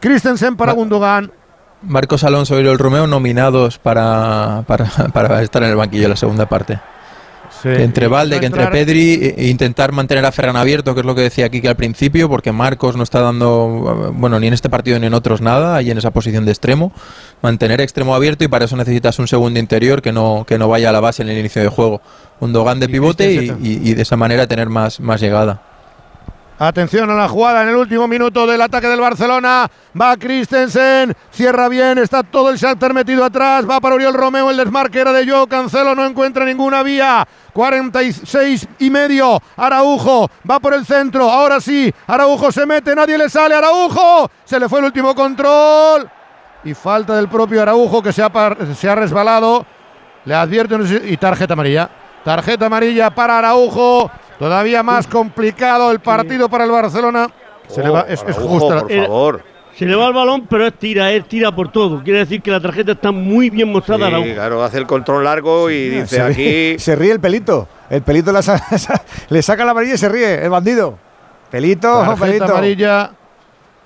Christensen 0.00 0.56
para 0.56 0.72
Gundogan. 0.72 1.30
Marcos 1.82 2.24
Alonso 2.24 2.60
y 2.60 2.66
el 2.66 2.78
Romeo 2.78 3.06
nominados 3.06 3.78
para, 3.78 4.64
para, 4.66 4.86
para 5.12 5.42
estar 5.42 5.62
en 5.62 5.70
el 5.70 5.76
banquillo 5.76 6.04
en 6.04 6.10
la 6.10 6.16
segunda 6.16 6.46
parte. 6.46 6.80
Que 7.62 7.82
entre 7.84 8.06
Valde, 8.08 8.38
que 8.40 8.46
entre 8.46 8.62
Pedri, 8.72 9.14
e- 9.14 9.34
e 9.38 9.48
intentar 9.48 9.92
mantener 9.92 10.24
a 10.24 10.32
Ferran 10.32 10.56
abierto, 10.56 10.94
que 10.94 11.00
es 11.00 11.06
lo 11.06 11.14
que 11.14 11.22
decía 11.22 11.48
Kike 11.48 11.68
al 11.68 11.76
principio, 11.76 12.28
porque 12.28 12.52
Marcos 12.52 12.96
no 12.96 13.02
está 13.02 13.20
dando, 13.20 14.06
eh, 14.08 14.12
bueno, 14.14 14.38
ni 14.40 14.46
en 14.46 14.52
este 14.54 14.68
partido 14.68 14.98
ni 14.98 15.06
en 15.06 15.14
otros 15.14 15.40
nada, 15.40 15.76
ahí 15.76 15.90
en 15.90 15.98
esa 15.98 16.10
posición 16.10 16.44
de 16.44 16.52
extremo. 16.52 16.92
Mantener 17.42 17.80
extremo 17.80 18.14
abierto 18.14 18.44
y 18.44 18.48
para 18.48 18.64
eso 18.66 18.76
necesitas 18.76 19.18
un 19.18 19.28
segundo 19.28 19.58
interior 19.60 20.02
que 20.02 20.12
no, 20.12 20.44
que 20.46 20.58
no 20.58 20.68
vaya 20.68 20.90
a 20.90 20.92
la 20.92 21.00
base 21.00 21.22
en 21.22 21.28
el 21.28 21.38
inicio 21.38 21.62
de 21.62 21.68
juego. 21.68 22.00
Un 22.40 22.52
Dogan 22.52 22.80
de 22.80 22.88
pivote 22.88 23.24
y, 23.32 23.36
y- 23.62 23.90
y 23.90 23.94
de 23.94 24.02
esa 24.02 24.16
manera 24.16 24.46
tener 24.46 24.68
más, 24.68 25.00
más 25.00 25.20
llegada. 25.20 25.62
Atención 26.58 27.10
a 27.10 27.14
la 27.14 27.28
jugada 27.28 27.62
en 27.62 27.68
el 27.68 27.76
último 27.76 28.08
minuto 28.08 28.46
del 28.46 28.62
ataque 28.62 28.86
del 28.88 28.98
Barcelona. 29.00 29.70
Va 30.00 30.16
Christensen, 30.16 31.14
cierra 31.30 31.68
bien, 31.68 31.98
está 31.98 32.22
todo 32.22 32.48
el 32.48 32.56
Shakhtar 32.56 32.94
metido 32.94 33.22
atrás. 33.26 33.68
Va 33.68 33.78
para 33.78 33.96
Oriol 33.96 34.14
Romeo, 34.14 34.50
el 34.50 34.56
desmarque 34.56 35.00
era 35.00 35.12
de 35.12 35.30
Joe 35.30 35.46
Cancelo, 35.48 35.94
no 35.94 36.06
encuentra 36.06 36.46
ninguna 36.46 36.82
vía. 36.82 37.28
46 37.52 38.68
y 38.78 38.88
medio. 38.88 39.38
Araujo 39.56 40.30
va 40.50 40.58
por 40.58 40.72
el 40.72 40.86
centro. 40.86 41.30
Ahora 41.30 41.60
sí, 41.60 41.92
Araujo 42.06 42.50
se 42.50 42.64
mete, 42.64 42.94
nadie 42.94 43.18
le 43.18 43.28
sale. 43.28 43.54
Araujo, 43.54 44.30
se 44.44 44.58
le 44.58 44.66
fue 44.66 44.78
el 44.78 44.86
último 44.86 45.14
control. 45.14 46.08
Y 46.64 46.72
falta 46.72 47.16
del 47.16 47.28
propio 47.28 47.60
Araujo 47.60 48.02
que 48.02 48.14
se 48.14 48.22
ha, 48.22 48.94
resbalado. 48.94 49.66
Le 50.24 50.34
sé- 50.86 51.02
y 51.06 51.18
tarjeta 51.18 51.52
amarilla. 51.52 51.90
Tarjeta 52.26 52.66
amarilla 52.66 53.08
para 53.10 53.38
Araujo. 53.38 54.10
Todavía 54.36 54.82
más 54.82 55.06
complicado 55.06 55.92
el 55.92 56.00
partido 56.00 56.48
para 56.48 56.64
el 56.64 56.70
Barcelona. 56.72 57.30
Se 57.68 57.82
le 57.84 57.88
va, 57.88 58.00
es, 58.08 58.20
es 58.26 58.36
justa. 58.36 58.80
por 58.80 58.92
favor. 58.92 59.42
Se 59.76 59.84
le 59.86 59.94
va 59.94 60.08
el 60.08 60.12
balón, 60.12 60.46
pero 60.50 60.66
es 60.66 60.74
tira, 60.74 61.12
es 61.12 61.28
tira 61.28 61.54
por 61.54 61.70
todo. 61.70 62.02
Quiere 62.02 62.18
decir 62.20 62.42
que 62.42 62.50
la 62.50 62.58
tarjeta 62.60 62.92
está 62.92 63.12
muy 63.12 63.48
bien 63.48 63.70
mostrada. 63.70 64.08
Sí, 64.08 64.12
Araujo. 64.14 64.34
claro, 64.34 64.64
hace 64.64 64.78
el 64.78 64.86
control 64.88 65.22
largo 65.22 65.70
y 65.70 65.88
dice 65.88 66.16
se, 66.16 66.20
aquí. 66.22 66.34
ríe, 66.34 66.78
se 66.80 66.96
ríe 66.96 67.12
el 67.12 67.20
pelito. 67.20 67.68
El 67.88 68.02
pelito 68.02 68.32
la 68.32 68.42
sa- 68.42 68.60
le 69.28 69.40
saca 69.42 69.64
la 69.64 69.70
amarilla 69.70 69.94
y 69.94 69.98
se 69.98 70.08
ríe, 70.08 70.42
el 70.44 70.50
bandido. 70.50 70.98
Pelito, 71.50 71.88
Tarjeta 72.00 72.20
pelito. 72.26 72.44
amarilla 72.44 73.10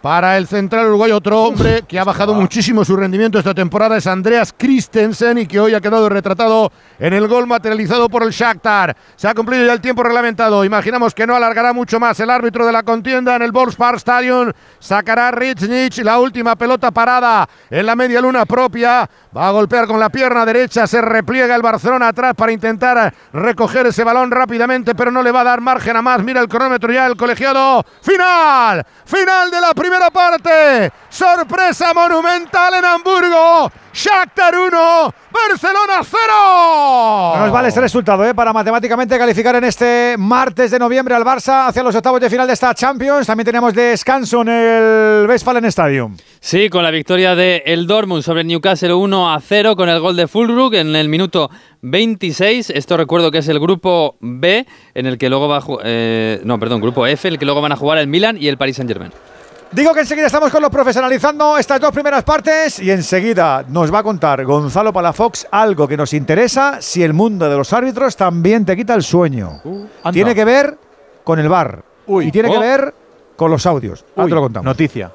para 0.01 0.37
el 0.37 0.47
central 0.47 0.87
uruguayo. 0.87 1.17
Otro 1.17 1.43
hombre 1.43 1.83
que 1.87 1.99
ha 1.99 2.05
bajado 2.05 2.35
muchísimo 2.35 2.85
su 2.85 2.97
rendimiento 2.97 3.39
esta 3.39 3.55
temporada 3.55 3.97
es 3.97 4.07
Andreas 4.07 4.55
Christensen 4.57 5.39
y 5.39 5.47
que 5.47 5.61
hoy 5.61 5.75
ha 5.75 5.81
quedado 5.81 6.09
retratado 6.09 6.73
en 6.99 7.13
el 7.13 7.29
gol 7.29 7.47
materializado 7.47 8.09
por 8.09 8.23
el 8.23 8.31
Shakhtar. 8.31 8.97
Se 9.17 9.29
ha 9.29 9.35
cumplido 9.35 9.65
ya 9.65 9.73
el 9.73 9.81
tiempo 9.81 10.03
reglamentado. 10.03 10.65
Imaginamos 10.65 11.15
que 11.15 11.27
no 11.27 11.35
alargará 11.35 11.73
mucho 11.73 12.01
más 12.01 12.19
el 12.21 12.31
árbitro 12.31 12.67
de 12.67 12.73
la 12.73 12.83
contienda 12.83 13.37
en 13.37 13.43
el 13.43 13.53
Volkspark 13.53 13.97
Stadium. 13.99 14.53
Sacará 14.79 15.31
Ritznich 15.31 15.99
la 15.99 16.19
última 16.19 16.57
pelota 16.57 16.91
parada 16.91 17.49
en 17.69 17.85
la 17.85 17.97
media 17.97 18.21
luna 18.21 18.47
propia. 18.47 19.09
Va 19.37 19.49
a 19.49 19.53
golpear 19.53 19.87
con 19.87 20.01
la 20.01 20.09
pierna 20.09 20.45
derecha. 20.45 20.87
Se 20.87 21.01
repliega 21.01 21.55
el 21.55 21.63
Barcelona 21.63 22.09
atrás 22.09 22.35
para 22.35 22.53
intentar 22.53 23.13
recoger 23.33 23.87
ese 23.87 24.05
balón 24.05 24.31
rápidamente, 24.31 24.95
pero 24.95 25.11
no 25.11 25.23
le 25.23 25.31
va 25.31 25.43
a 25.43 25.45
dar 25.45 25.61
margen 25.61 25.97
a 25.97 26.03
más. 26.03 26.23
Mira 26.23 26.41
el 26.41 26.49
cronómetro 26.49 26.93
ya, 26.93 27.07
el 27.07 27.17
colegiado. 27.17 27.85
¡Final! 28.03 28.85
¡Final 29.05 29.51
de 29.51 29.61
la 29.61 29.75
primera 29.75 29.90
parte! 30.13 30.93
¡Sorpresa 31.09 31.93
monumental 31.93 32.75
en 32.75 32.85
Hamburgo! 32.85 33.71
¡Shakhtar 33.93 34.55
1! 34.55 35.15
¡Barcelona 35.33 36.03
0! 36.03 37.33
No 37.35 37.41
nos 37.41 37.53
vale 37.53 37.69
este 37.69 37.81
resultado 37.81 38.25
¿eh? 38.25 38.35
para 38.35 38.53
matemáticamente 38.53 39.19
calificar 39.19 39.57
en 39.57 39.65
este 39.65 40.15
martes 40.17 40.71
de 40.71 40.79
noviembre 40.79 41.15
al 41.15 41.25
Barça 41.25 41.67
hacia 41.67 41.83
los 41.83 41.95
octavos 41.95 42.21
de 42.21 42.31
final 42.31 42.47
de 42.47 42.53
esta 42.53 42.73
Champions. 42.73 43.27
También 43.27 43.45
tenemos 43.45 43.75
descanso 43.75 44.43
en 44.43 44.49
el 44.49 45.27
Westfalen 45.29 45.65
Stadium. 45.65 46.17
Sí, 46.39 46.71
con 46.71 46.85
la 46.85 46.91
victoria 46.93 47.35
de 47.35 47.65
el 47.67 47.87
Dortmund 47.87 48.23
sobre 48.23 48.45
Newcastle 48.45 48.95
1 48.95 49.35
a 49.35 49.41
0 49.41 49.75
con 49.75 49.89
el 49.89 50.01
gol 50.01 50.17
de 50.17 50.29
Fulbrook 50.29 50.75
en 50.75 50.95
el 50.95 51.09
minuto 51.09 51.51
26. 51.83 52.71
Esto 52.71 52.97
recuerdo 52.97 53.31
que 53.31 53.39
es 53.39 53.49
el 53.49 53.59
grupo 53.59 54.17
B 54.21 54.67
en 54.95 55.07
el 55.07 55.19
que 55.19 55.29
luego 55.29 55.49
va 55.49 55.59
a 55.59 55.63
eh, 55.83 56.41
no, 56.45 56.59
perdón, 56.61 56.81
grupo 56.81 57.07
F, 57.07 57.27
el 57.27 57.39
que 57.39 57.45
luego 57.45 57.61
van 57.61 57.73
a 57.73 57.77
jugar 57.77 57.99
el 57.99 58.07
Milan 58.07 58.37
y 58.41 58.47
el 58.47 58.57
Paris 58.57 58.77
Saint-Germain. 58.77 59.13
Digo 59.73 59.95
que 59.95 60.01
enseguida 60.01 60.27
estamos 60.27 60.51
con 60.51 60.61
los 60.63 60.71
profesionalizando 60.71 61.57
estas 61.57 61.81
dos 61.81 61.93
primeras 61.93 62.25
partes 62.25 62.81
y 62.81 62.91
enseguida 62.91 63.65
nos 63.69 63.93
va 63.95 64.01
a 64.01 64.03
contar 64.03 64.45
Gonzalo 64.45 64.93
Palafox 64.93 65.47
algo 65.51 65.87
que 65.87 65.97
nos 65.97 66.13
interesa 66.13 66.79
si 66.81 67.05
el 67.05 67.13
mundo 67.15 67.49
de 67.49 67.57
los 67.57 67.73
árbitros 67.73 68.17
también 68.17 68.65
te 68.65 68.77
quita 68.77 68.95
el 68.95 69.05
sueño. 69.05 69.61
anda. 70.03 70.11
tiene 70.13 70.35
que 70.35 70.45
ver 70.45 70.77
con 71.23 71.39
el 71.39 71.49
bar 71.49 71.85
y 72.09 72.33
tiene 72.33 72.51
que 72.51 72.57
Oh. 72.57 72.61
ver 72.61 72.93
con 73.37 73.51
los 73.53 73.65
audios. 73.65 74.05
Ahora 74.17 74.25
Uy, 74.25 74.31
te 74.31 74.35
lo 74.35 74.41
contamos. 74.43 74.65
Noticia. 74.67 75.13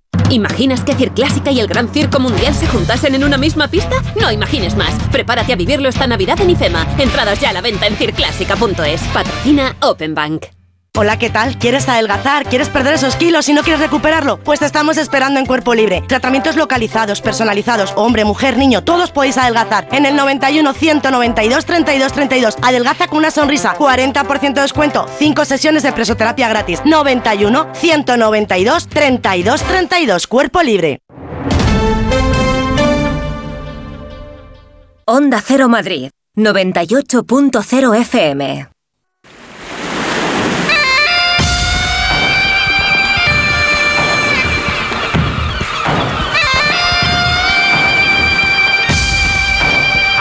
¿Imaginas 0.31 0.83
que 0.83 0.95
Circlásica 0.95 1.51
y 1.51 1.59
el 1.59 1.67
Gran 1.67 1.89
Circo 1.89 2.19
Mundial 2.19 2.53
se 2.53 2.67
juntasen 2.67 3.15
en 3.15 3.23
una 3.23 3.37
misma 3.37 3.67
pista? 3.67 4.01
No 4.19 4.31
imagines 4.31 4.75
más. 4.75 4.93
Prepárate 5.11 5.51
a 5.51 5.57
vivirlo 5.57 5.89
esta 5.89 6.07
Navidad 6.07 6.39
en 6.39 6.51
IFEMA. 6.51 6.87
Entradas 6.97 7.41
ya 7.41 7.49
a 7.49 7.53
la 7.53 7.61
venta 7.61 7.85
en 7.85 7.97
circlásica.es. 7.97 9.01
Patrocina 9.13 9.75
Open 9.81 10.15
Bank. 10.15 10.60
Hola, 10.97 11.17
¿qué 11.17 11.29
tal? 11.29 11.57
¿Quieres 11.57 11.87
adelgazar? 11.87 12.45
¿Quieres 12.45 12.67
perder 12.67 12.95
esos 12.95 13.15
kilos 13.15 13.47
y 13.47 13.53
no 13.53 13.63
quieres 13.63 13.79
recuperarlo? 13.79 14.37
Pues 14.43 14.59
te 14.59 14.65
estamos 14.65 14.97
esperando 14.97 15.39
en 15.39 15.45
Cuerpo 15.45 15.73
Libre. 15.73 16.03
Tratamientos 16.05 16.57
localizados, 16.57 17.21
personalizados, 17.21 17.93
hombre, 17.95 18.25
mujer, 18.25 18.57
niño, 18.57 18.83
todos 18.83 19.09
podéis 19.09 19.37
adelgazar. 19.37 19.87
En 19.93 20.05
el 20.05 20.17
91 20.17 20.73
192 20.73 21.65
32 21.65 22.11
32. 22.11 22.57
Adelgaza 22.61 23.07
con 23.07 23.19
una 23.19 23.31
sonrisa. 23.31 23.73
40% 23.77 24.53
de 24.53 24.61
descuento. 24.61 25.07
5 25.17 25.45
sesiones 25.45 25.83
de 25.83 25.93
presoterapia 25.93 26.49
gratis. 26.49 26.81
91 26.83 27.69
192 27.73 28.87
32 28.89 29.63
32. 29.63 30.27
Cuerpo 30.27 30.61
Libre. 30.61 30.99
Onda 35.05 35.41
Cero 35.41 35.69
Madrid. 35.69 36.11
98.0 36.35 37.95
FM. 38.01 38.67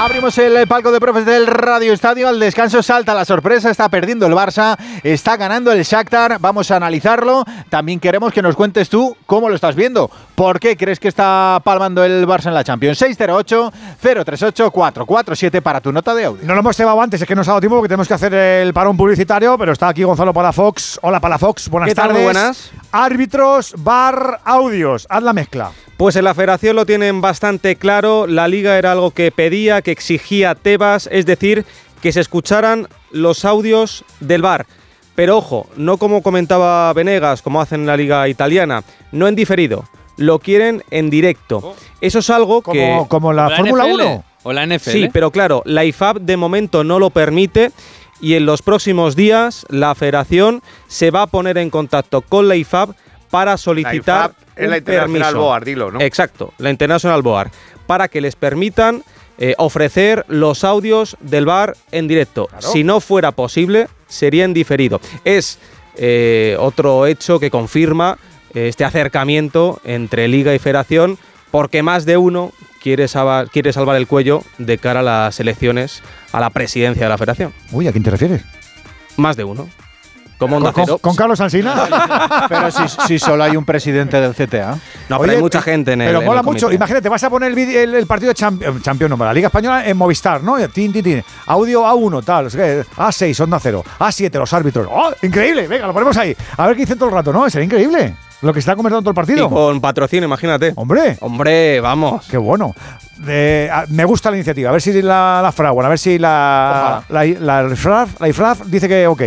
Abrimos 0.03 0.39
el 0.39 0.67
palco 0.67 0.93
de 0.93 0.99
profes 0.99 1.27
del 1.27 1.47
Radio 1.47 1.93
Estadio. 1.93 2.27
Al 2.27 2.41
descanso 2.41 2.83
salta 2.83 3.13
la 3.13 3.27
sorpresa. 3.27 3.71
Está 3.71 3.91
perdiendo 3.91 4.25
el 4.25 4.33
Barça. 4.33 4.79
Está 5.03 5.37
ganando 5.37 5.71
el 5.73 5.83
Shakhtar. 5.83 6.39
Vamos 6.41 6.71
a 6.71 6.77
analizarlo. 6.77 7.45
También 7.69 8.01
queremos 8.01 8.33
que 8.33 8.41
nos 8.41 8.57
cuentes 8.57 8.89
tú 8.89 9.15
cómo 9.27 9.51
lo 9.51 9.55
estás 9.55 9.77
viendo. 9.77 10.11
¿Por 10.35 10.59
qué 10.59 10.75
crees 10.75 10.99
que 10.99 11.09
está 11.09 11.61
palmando 11.63 12.03
el 12.03 12.27
Barça 12.27 12.47
en 12.47 12.55
la 12.55 12.65
Champions? 12.65 12.99
608-038-447 13.03 15.61
para 15.61 15.83
tu 15.83 15.93
nota 15.93 16.15
de 16.15 16.25
audio. 16.25 16.47
No 16.47 16.55
lo 16.55 16.61
hemos 16.61 16.79
llevado 16.79 17.03
antes, 17.03 17.21
es 17.21 17.29
que 17.29 17.35
nos 17.35 17.47
ha 17.49 17.51
dado 17.51 17.61
tiempo 17.61 17.77
porque 17.77 17.89
tenemos 17.89 18.09
que 18.09 18.15
hacer 18.15 18.33
el 18.33 18.73
parón 18.73 18.97
publicitario, 18.97 19.59
pero 19.59 19.73
está 19.73 19.89
aquí 19.89 20.03
Gonzalo 20.03 20.33
Palafox. 20.33 20.99
Hola 21.03 21.21
Palafox, 21.21 21.69
buenas 21.69 21.91
¿Qué 21.91 21.95
tal? 21.95 22.09
tardes. 22.09 22.25
Muy 22.25 22.33
buenas. 22.33 22.71
Árbitros, 22.93 23.75
bar, 23.79 24.41
audios. 24.45 25.07
Haz 25.09 25.23
la 25.23 25.33
mezcla. 25.33 25.71
Pues 25.97 26.17
en 26.17 26.25
la 26.25 26.35
federación 26.35 26.77
lo 26.77 26.87
tienen 26.87 27.21
bastante 27.21 27.77
claro, 27.77 28.27
la 28.27 28.49
liga 28.49 28.79
era 28.79 28.93
algo 28.93 29.11
que 29.11 29.31
pedía, 29.31 29.83
que 29.83 29.91
exigía 29.91 30.55
Tebas, 30.55 31.09
es 31.13 31.27
decir, 31.27 31.67
que 32.01 32.13
se 32.13 32.21
escucharan 32.21 32.89
los 33.11 33.45
audios 33.45 34.05
del 34.21 34.43
bar. 34.43 34.67
Pero 35.15 35.37
ojo, 35.37 35.69
no 35.77 35.99
como 35.99 36.23
comentaba 36.23 36.93
Venegas, 36.95 37.43
como 37.43 37.61
hacen 37.61 37.81
en 37.81 37.87
la 37.87 37.97
liga 37.97 38.27
italiana, 38.29 38.83
no 39.13 39.29
en 39.29 39.37
diferido, 39.37 39.85
lo 40.17 40.39
quieren 40.39 40.83
en 40.91 41.11
directo. 41.11 41.75
Eso 42.01 42.21
es 42.21 42.31
algo 42.31 42.63
Como, 42.63 43.03
que... 43.03 43.09
como 43.09 43.33
la, 43.33 43.51
Fórmula 43.51 43.85
1. 43.85 44.25
O 44.43 44.53
la 44.55 44.67
NFL. 44.67 44.91
Sí, 44.91 45.09
pero 45.13 45.31
claro, 45.31 45.63
la 45.67 45.85
IFAB 45.85 46.21
de 46.21 46.37
momento 46.39 46.83
no 46.83 46.99
lo 46.99 47.11
permite 47.11 47.73
y 48.21 48.35
en 48.35 48.47
los 48.47 48.63
próximos 48.63 49.17
días 49.17 49.67
la 49.69 49.95
federación 49.95 50.63
se 50.89 51.11
va 51.11 51.23
a 51.23 51.27
poner 51.27 51.59
en 51.59 51.71
contacto 51.71 52.21
con 52.21 52.49
la 52.49 52.57
IFAB 52.57 52.95
para 53.31 53.57
solicitar 53.57 54.31
IFAB 54.31 54.51
es 54.57 54.69
la 54.69 54.75
un 54.75 54.79
International 54.79 55.33
permiso. 55.33 55.41
Board, 55.41 55.65
dilo, 55.65 55.91
¿no? 55.91 56.01
Exacto, 56.01 56.53
la 56.59 56.71
International 56.71 57.23
Board, 57.23 57.51
para 57.87 58.09
que 58.09 58.21
les 58.21 58.37
permitan 58.37 59.03
eh, 59.39 59.55
ofrecer 59.57 60.25
los 60.29 60.65
audios 60.65 61.17
del 61.21 61.47
bar 61.47 61.75
en 61.93 62.09
directo. 62.09 62.49
Si 62.59 62.85
no 62.85 63.01
fuera 63.01 63.33
posible, 63.33 63.89
sería 64.07 64.45
en 64.45 64.53
diferido. 64.53 65.01
Es 65.25 65.59
eh, 65.97 66.57
otro 66.59 67.07
hecho 67.07 67.41
que 67.41 67.51
confirma 67.51 68.19
eh, 68.53 68.69
este 68.69 68.85
acercamiento 68.85 69.81
entre 69.85 70.29
liga 70.29 70.55
y 70.55 70.59
federación, 70.59 71.19
porque 71.51 71.83
más 71.83 72.05
de 72.05 72.19
uno 72.19 72.53
quiere 72.81 73.09
salvar, 73.09 73.49
quiere 73.51 73.73
salvar 73.73 73.97
el 73.97 74.07
cuello 74.07 74.43
de 74.59 74.79
cara 74.79 75.01
a 75.01 75.03
las 75.03 75.39
elecciones 75.41 76.03
a 76.33 76.41
la 76.41 76.51
presidencia 76.51 77.05
de 77.05 77.09
la 77.09 77.19
federación. 77.19 77.53
Uy, 77.73 77.87
¿a 77.89 77.93
quién 77.93 78.03
te 78.05 78.11
refieres? 78.11 78.43
Más 79.17 79.37
de 79.37 79.45
uno. 79.45 79.69
Como 80.39 80.57
Onda 80.57 80.73
¿Con, 80.73 80.85
Cero. 80.87 80.99
con 80.99 81.15
Carlos 81.15 81.39
Alsina? 81.43 82.47
Pero 82.49 82.71
si, 82.71 82.83
si 83.07 83.19
solo 83.19 83.45
hay 83.45 83.59
un 83.59 83.65
presidente 83.67 84.19
del 84.19 84.35
CTA. 84.35 84.79
No, 85.11 85.19
pero 85.19 85.33
hay 85.33 85.39
mucha 85.39 85.61
gente 85.61 85.93
en 85.93 86.01
el. 86.01 86.07
Pero 86.09 86.23
mola 86.23 86.41
el 86.41 86.47
mucho. 86.47 86.73
Imagínate, 86.73 87.11
vas 87.11 87.23
a 87.25 87.29
poner 87.29 87.51
el, 87.51 87.55
vide- 87.57 87.83
el- 87.83 87.95
el 87.95 88.07
partido 88.07 88.33
de 88.33 88.47
eh, 88.67 88.73
Champions, 88.81 89.11
no, 89.11 89.23
la 89.23 89.35
Liga 89.35 89.49
Española 89.49 89.87
en 89.87 89.95
Movistar, 89.99 90.43
¿no? 90.43 90.57
Tin, 90.71 90.93
tin, 90.95 91.03
tin. 91.05 91.23
Audio 91.45 91.83
A1, 91.85 92.25
tal. 92.25 92.47
o 92.47 92.51
sea, 92.51 92.83
A6, 92.97 93.39
Onda 93.41 93.61
0. 93.61 93.85
A7, 93.99 94.33
los 94.39 94.51
árbitros. 94.55 94.89
¡Oh! 94.91 95.11
Increíble. 95.21 95.69
Venga, 95.69 95.87
lo 95.87 95.93
ponemos 95.93 96.17
ahí. 96.17 96.35
A 96.57 96.67
ver 96.69 96.75
qué 96.77 96.83
dicen 96.85 96.97
todo 96.99 97.11
el 97.11 97.17
rato, 97.17 97.35
¿no? 97.35 97.51
Sería 97.51 97.67
increíble. 97.67 98.15
Lo 98.43 98.53
que 98.53 98.61
está 98.61 98.75
conversando 98.75 99.03
todo 99.03 99.11
el 99.11 99.15
partido. 99.15 99.47
Y 99.47 99.49
con 99.51 99.81
patrocinio, 99.81 100.25
imagínate. 100.27 100.73
Hombre. 100.77 101.17
Hombre, 101.21 101.81
vamos. 101.81 102.27
Qué 102.29 102.39
bueno. 102.39 102.75
Eh, 103.29 103.71
me 103.89 104.05
gusta 104.05 104.31
la 104.31 104.37
iniciativa. 104.37 104.71
A 104.71 104.73
ver 104.73 104.81
si 104.81 105.03
la, 105.03 105.41
la 105.43 105.53
fraguan. 105.53 105.87
A 105.87 105.89
ver 105.91 105.99
si 105.99 106.19
la, 106.19 107.03
la, 107.09 107.25
la, 107.25 107.71
IFRAF, 107.71 108.21
la 108.21 108.29
IFRAF 108.29 108.63
dice 108.67 108.89
que 108.89 109.07
ok. 109.07 109.23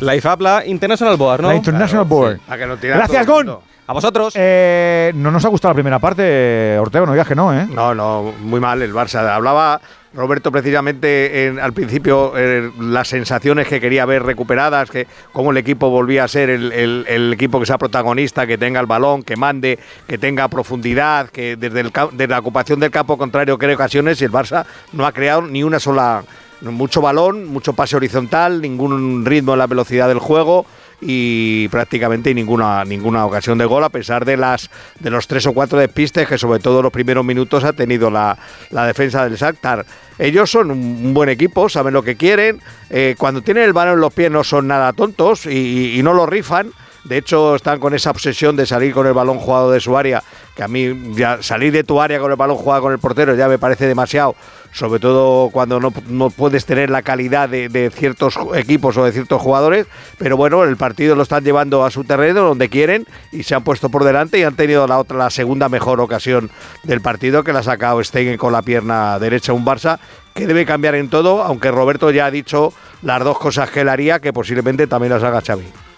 La 0.00 0.16
IFAB, 0.16 0.40
la 0.40 0.66
International 0.66 1.16
Board, 1.16 1.42
¿no? 1.42 1.48
La 1.48 1.56
International 1.56 2.04
Board. 2.06 2.40
A 2.48 2.56
que 2.56 2.66
lo 2.66 2.76
tira 2.78 2.96
Gracias, 2.96 3.26
Gon. 3.26 3.58
A 3.86 3.92
vosotros. 3.92 4.32
Eh, 4.36 5.12
no 5.16 5.30
nos 5.30 5.44
ha 5.44 5.48
gustado 5.48 5.72
la 5.72 5.74
primera 5.74 5.98
parte, 5.98 6.78
Ortego, 6.78 7.06
no 7.06 7.12
digas 7.12 7.26
que 7.26 7.34
no, 7.34 7.52
¿eh? 7.52 7.66
No, 7.70 7.94
no, 7.94 8.32
muy 8.40 8.60
mal 8.60 8.80
el 8.80 8.94
Barça. 8.94 9.28
Hablaba 9.28 9.80
Roberto 10.12 10.50
precisamente 10.50 11.46
en- 11.46 11.60
al 11.60 11.72
principio 11.72 12.32
eh, 12.36 12.70
las 12.80 13.08
sensaciones 13.08 13.68
que 13.68 13.80
quería 13.80 14.04
ver 14.06 14.24
recuperadas, 14.24 14.90
que 14.90 15.06
cómo 15.32 15.52
el 15.52 15.56
equipo 15.56 15.88
volvía 15.88 16.24
a 16.24 16.28
ser 16.28 16.50
el, 16.50 17.32
equipo 17.32 17.60
que 17.60 17.66
sea 17.66 17.78
protagonista, 17.78 18.44
que 18.46 18.58
tenga 18.58 18.80
el 18.80 18.86
balón, 18.86 19.22
que 19.22 19.36
mande, 19.36 19.78
que 20.08 20.18
tenga 20.18 20.48
profundidad, 20.48 21.30
que 21.30 21.56
desde, 21.56 21.80
el, 21.80 21.92
desde 22.12 22.28
la 22.28 22.40
ocupación 22.40 22.80
del 22.80 22.90
campo 22.90 23.16
contrario 23.16 23.56
cree 23.56 23.74
ocasiones 23.76 24.20
y 24.20 24.24
el 24.24 24.32
Barça 24.32 24.64
no 24.92 25.06
ha 25.06 25.12
creado 25.12 25.42
ni 25.42 25.62
una 25.62 25.78
sola 25.78 26.24
mucho 26.60 27.00
balón, 27.00 27.46
mucho 27.46 27.72
pase 27.72 27.96
horizontal, 27.96 28.60
ningún 28.60 29.24
ritmo 29.24 29.52
en 29.52 29.60
la 29.60 29.66
velocidad 29.66 30.08
del 30.08 30.18
juego 30.18 30.66
y 31.00 31.68
prácticamente 31.68 32.34
ninguna 32.34 32.84
ninguna 32.84 33.24
ocasión 33.26 33.58
de 33.58 33.64
gol 33.64 33.82
a 33.84 33.88
pesar 33.88 34.24
de 34.24 34.36
las 34.36 34.70
de 34.98 35.10
los 35.10 35.26
tres 35.26 35.46
o 35.46 35.52
cuatro 35.52 35.78
despistes 35.78 36.28
que 36.28 36.36
sobre 36.38 36.60
todo 36.60 36.82
los 36.82 36.92
primeros 36.92 37.24
minutos 37.24 37.64
ha 37.64 37.72
tenido 37.72 38.10
la, 38.10 38.36
la 38.70 38.86
defensa 38.86 39.24
del 39.24 39.36
Shakhtar. 39.36 39.86
Ellos 40.18 40.50
son 40.50 40.70
un, 40.70 41.14
buen 41.14 41.30
equipo, 41.30 41.68
saben 41.70 41.94
lo 41.94 42.02
que 42.02 42.16
quieren, 42.16 42.60
eh, 42.90 43.14
cuando 43.18 43.40
tienen 43.40 43.64
el 43.64 43.72
balón 43.72 43.94
en 43.94 44.00
los 44.00 44.12
pies 44.12 44.30
no 44.30 44.44
son 44.44 44.68
nada 44.68 44.92
tontos 44.92 45.46
y- 45.46 45.98
y 45.98 46.02
no 46.02 46.12
lo 46.12 46.26
rifan. 46.26 46.70
De 47.04 47.16
hecho, 47.16 47.56
están 47.56 47.80
con 47.80 47.94
esa 47.94 48.10
obsesión 48.10 48.56
de 48.56 48.66
salir 48.66 48.92
con 48.92 49.06
el 49.06 49.12
balón 49.12 49.38
jugado 49.38 49.70
de 49.70 49.80
su 49.80 49.96
área, 49.96 50.22
que 50.54 50.62
a 50.62 50.68
mí 50.68 51.14
ya 51.14 51.42
salir 51.42 51.72
de 51.72 51.84
tu 51.84 52.00
área 52.00 52.20
con 52.20 52.30
el 52.30 52.36
balón 52.36 52.56
jugado 52.56 52.82
con 52.82 52.92
el 52.92 52.98
portero 52.98 53.34
ya 53.34 53.48
me 53.48 53.58
parece 53.58 53.86
demasiado 53.86 54.34
sobre 54.72 55.00
todo 55.00 55.50
cuando 55.50 55.80
no, 55.80 55.92
no 56.08 56.30
puedes 56.30 56.64
tener 56.64 56.90
la 56.90 57.02
calidad 57.02 57.48
de, 57.48 57.68
de, 57.68 57.90
ciertos 57.90 58.38
equipos 58.54 58.96
o 58.96 59.04
de 59.04 59.12
ciertos 59.12 59.40
jugadores, 59.42 59.86
pero 60.18 60.36
bueno, 60.36 60.62
el 60.64 60.76
partido 60.76 61.16
lo 61.16 61.22
están 61.22 61.44
llevando 61.44 61.84
a 61.84 61.90
su 61.90 62.04
terreno 62.04 62.42
donde 62.42 62.68
quieren 62.68 63.06
y 63.32 63.42
se 63.42 63.54
han 63.54 63.64
puesto 63.64 63.88
por 63.88 64.04
delante 64.04 64.38
y 64.38 64.44
han 64.44 64.54
tenido 64.54 64.86
la 64.86 64.98
otra, 64.98 65.18
la 65.18 65.30
segunda 65.30 65.68
mejor 65.68 66.00
ocasión 66.00 66.50
del 66.84 67.00
partido 67.00 67.42
que 67.42 67.52
la 67.52 67.60
ha 67.60 67.64
sacado 67.64 68.02
Stegen 68.02 68.36
con 68.36 68.52
la 68.52 68.62
pierna 68.62 69.18
derecha 69.18 69.52
un 69.52 69.64
Barça 69.64 69.98
que 70.34 70.46
debe 70.46 70.64
cambiar 70.64 70.94
en 70.94 71.10
todo, 71.10 71.42
aunque 71.42 71.70
Roberto 71.70 72.10
ya 72.10 72.26
ha 72.26 72.30
dicho 72.30 72.72
las 73.02 73.22
dos 73.24 73.38
cosas 73.38 73.70
que 73.70 73.80
él 73.80 73.88
haría, 73.88 74.20
que 74.20 74.32
posiblemente 74.32 74.86
también 74.86 75.12
las 75.12 75.24
haga 75.24 75.40
Xavi. 75.40 75.89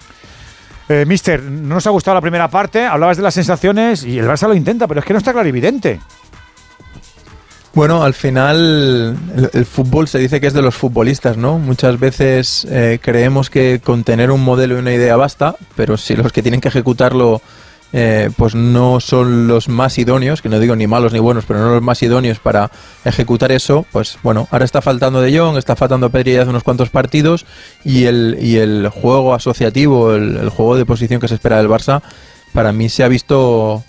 Eh, 0.88 1.04
mister, 1.06 1.42
no 1.42 1.76
nos 1.76 1.86
ha 1.86 1.90
gustado 1.90 2.16
la 2.16 2.20
primera 2.20 2.48
parte, 2.48 2.84
hablabas 2.84 3.16
de 3.16 3.22
las 3.22 3.34
sensaciones 3.34 4.04
y 4.04 4.18
el 4.18 4.26
Barça 4.26 4.48
lo 4.48 4.54
intenta, 4.54 4.86
pero 4.86 5.00
es 5.00 5.06
que 5.06 5.12
no 5.12 5.18
está 5.18 5.32
clarividente. 5.32 6.00
Bueno, 7.74 8.04
al 8.04 8.12
final 8.12 9.16
el, 9.54 9.64
fútbol 9.64 10.06
se 10.06 10.18
dice 10.18 10.40
que 10.40 10.46
es 10.46 10.52
de 10.52 10.60
los 10.60 10.74
futbolistas, 10.74 11.38
¿no? 11.38 11.58
Muchas 11.58 11.98
veces 11.98 12.66
eh, 12.70 12.98
creemos 13.00 13.48
que 13.48 13.80
con 13.82 14.04
tener 14.04 14.30
un 14.30 14.44
modelo 14.44 14.76
y 14.76 14.78
una 14.78 14.92
idea 14.92 15.16
basta, 15.16 15.56
pero 15.74 15.96
si 15.96 16.14
los 16.14 16.32
que 16.32 16.42
tienen 16.42 16.60
que 16.60 16.68
ejecutarlo 16.68 17.40
eh, 17.94 18.30
pues 18.36 18.54
no 18.54 19.00
son 19.00 19.46
los 19.46 19.68
más 19.68 19.98
idóneos, 19.98 20.40
que 20.40 20.48
no 20.48 20.58
digo 20.58 20.74
ni 20.74 20.86
malos 20.86 21.12
ni 21.12 21.18
buenos, 21.18 21.44
pero 21.44 21.60
no 21.60 21.74
los 21.74 21.82
más 21.82 22.02
idóneos 22.02 22.38
para 22.38 22.70
ejecutar 23.04 23.52
eso, 23.52 23.84
pues 23.92 24.18
bueno, 24.22 24.48
ahora 24.50 24.64
está 24.64 24.80
faltando 24.80 25.20
De 25.20 25.36
Jong, 25.38 25.58
está 25.58 25.76
faltando 25.76 26.08
Pedri 26.08 26.36
hace 26.36 26.48
unos 26.48 26.62
cuantos 26.62 26.88
partidos 26.88 27.44
y 27.84 28.04
el, 28.04 28.38
y 28.40 28.56
el 28.56 28.88
juego 28.88 29.34
asociativo, 29.34 30.14
el, 30.14 30.48
juego 30.48 30.76
de 30.76 30.86
posición 30.86 31.20
que 31.20 31.28
se 31.28 31.34
espera 31.34 31.58
del 31.58 31.68
Barça, 31.68 32.00
para 32.54 32.72
mí 32.72 32.88
se 32.88 33.04
ha 33.04 33.08
visto 33.08 33.84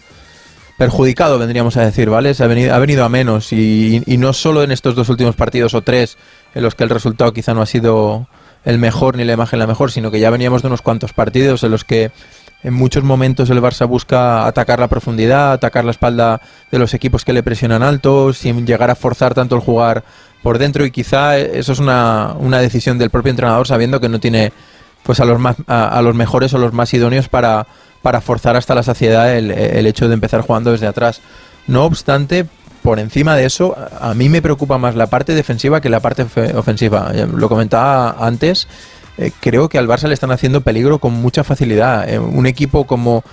perjudicado, 0.78 1.40
vendríamos 1.40 1.78
a 1.78 1.86
decir, 1.86 2.10
¿vale? 2.10 2.34
Se 2.34 2.44
ha 2.44 2.48
venido, 2.48 2.74
ha 2.74 2.80
venido 2.80 3.06
a 3.06 3.10
menos 3.10 3.54
y, 3.54 4.04
no 4.06 4.34
solo 4.34 4.64
en 4.64 4.72
estos 4.72 4.96
dos 4.96 5.08
últimos 5.08 5.36
partidos 5.36 5.74
o 5.76 5.82
tres 5.82 6.18
en 6.54 6.64
los 6.64 6.76
que 6.76 6.84
el 6.84 6.90
resultado 6.90 7.32
quizá 7.32 7.54
no 7.54 7.62
ha 7.62 7.66
sido 7.66 8.28
el 8.66 8.80
mejor 8.80 9.16
ni 9.16 9.24
la 9.24 9.34
imagen 9.34 9.60
la 9.60 9.68
mejor, 9.68 9.92
sino 9.92 10.12
que 10.12 10.20
ya 10.20 10.30
veníamos 10.30 10.62
de 10.62 10.68
unos 10.68 10.82
cuantos 10.82 11.14
partidos 11.14 11.64
en 11.64 11.72
los 11.72 11.86
que 11.86 12.12
en 12.64 12.74
muchos 12.74 13.04
momentos 13.04 13.50
el 13.50 13.62
Barça 13.62 13.88
busca 13.88 14.48
atacar 14.48 14.80
la 14.80 14.88
profundidad, 14.88 15.54
atacar 15.54 15.86
la 15.86 15.92
espalda 15.92 16.42
de 16.72 16.80
los 16.80 16.94
equipos 16.94 17.26
que 17.26 17.34
le 17.34 17.44
presionan 17.44 17.84
alto, 17.84 18.34
sin 18.34 18.66
llegar 18.66 18.90
a 18.90 18.96
forzar 18.96 19.34
tanto 19.34 19.56
el 19.56 19.62
jugar 19.62 20.04
por 20.42 20.58
dentro 20.58 20.86
y 20.86 20.92
quizá 20.92 21.38
eso 21.38 21.72
es 21.72 21.80
una, 21.80 22.36
una 22.40 22.60
decisión 22.60 22.98
del 22.98 23.10
propio 23.10 23.32
entrenador 23.32 23.68
sabiendo 23.68 24.00
que 24.00 24.10
no 24.10 24.20
tiene 24.20 24.52
pues 25.04 25.20
a 25.20 25.26
los 25.26 25.40
más 25.40 25.56
a, 25.68 25.88
a 25.88 26.02
los 26.02 26.16
mejores 26.16 26.54
o 26.54 26.58
los 26.58 26.74
más 26.74 26.94
idóneos 26.94 27.30
para 27.30 27.68
para 28.02 28.22
forzar 28.22 28.56
hasta 28.56 28.76
la 28.76 28.84
saciedad 28.84 29.36
el, 29.36 29.50
el, 29.50 29.88
hecho 29.88 30.08
de 30.08 30.14
empezar 30.14 30.42
jugando 30.42 30.72
desde 30.72 30.88
atrás. 30.88 31.22
No 31.68 31.86
obstante, 31.86 32.46
por 32.84 33.00
encima 33.00 33.36
de 33.36 33.46
eso, 33.46 33.76
a 34.00 34.14
mí 34.14 34.28
me 34.28 34.42
preocupa 34.42 34.78
más 34.78 34.96
la 34.96 35.08
parte 35.08 35.34
defensiva 35.34 35.80
que 35.80 35.90
la 35.90 36.02
parte 36.02 36.28
ofensiva. 36.54 37.12
Lo 37.34 37.48
comentaba 37.48 38.18
antes, 38.20 38.68
eh, 39.18 39.32
creo 39.40 39.70
que 39.70 39.78
al 39.78 39.88
Barça 39.88 40.08
le 40.08 40.14
están 40.14 40.32
haciendo 40.32 40.62
peligro 40.62 41.00
con 41.00 41.14
mucha 41.14 41.44
facilidad. 41.44 42.10
Eh, 42.10 42.20
un 42.20 42.46
equipo 42.46 42.86
como 42.86 43.24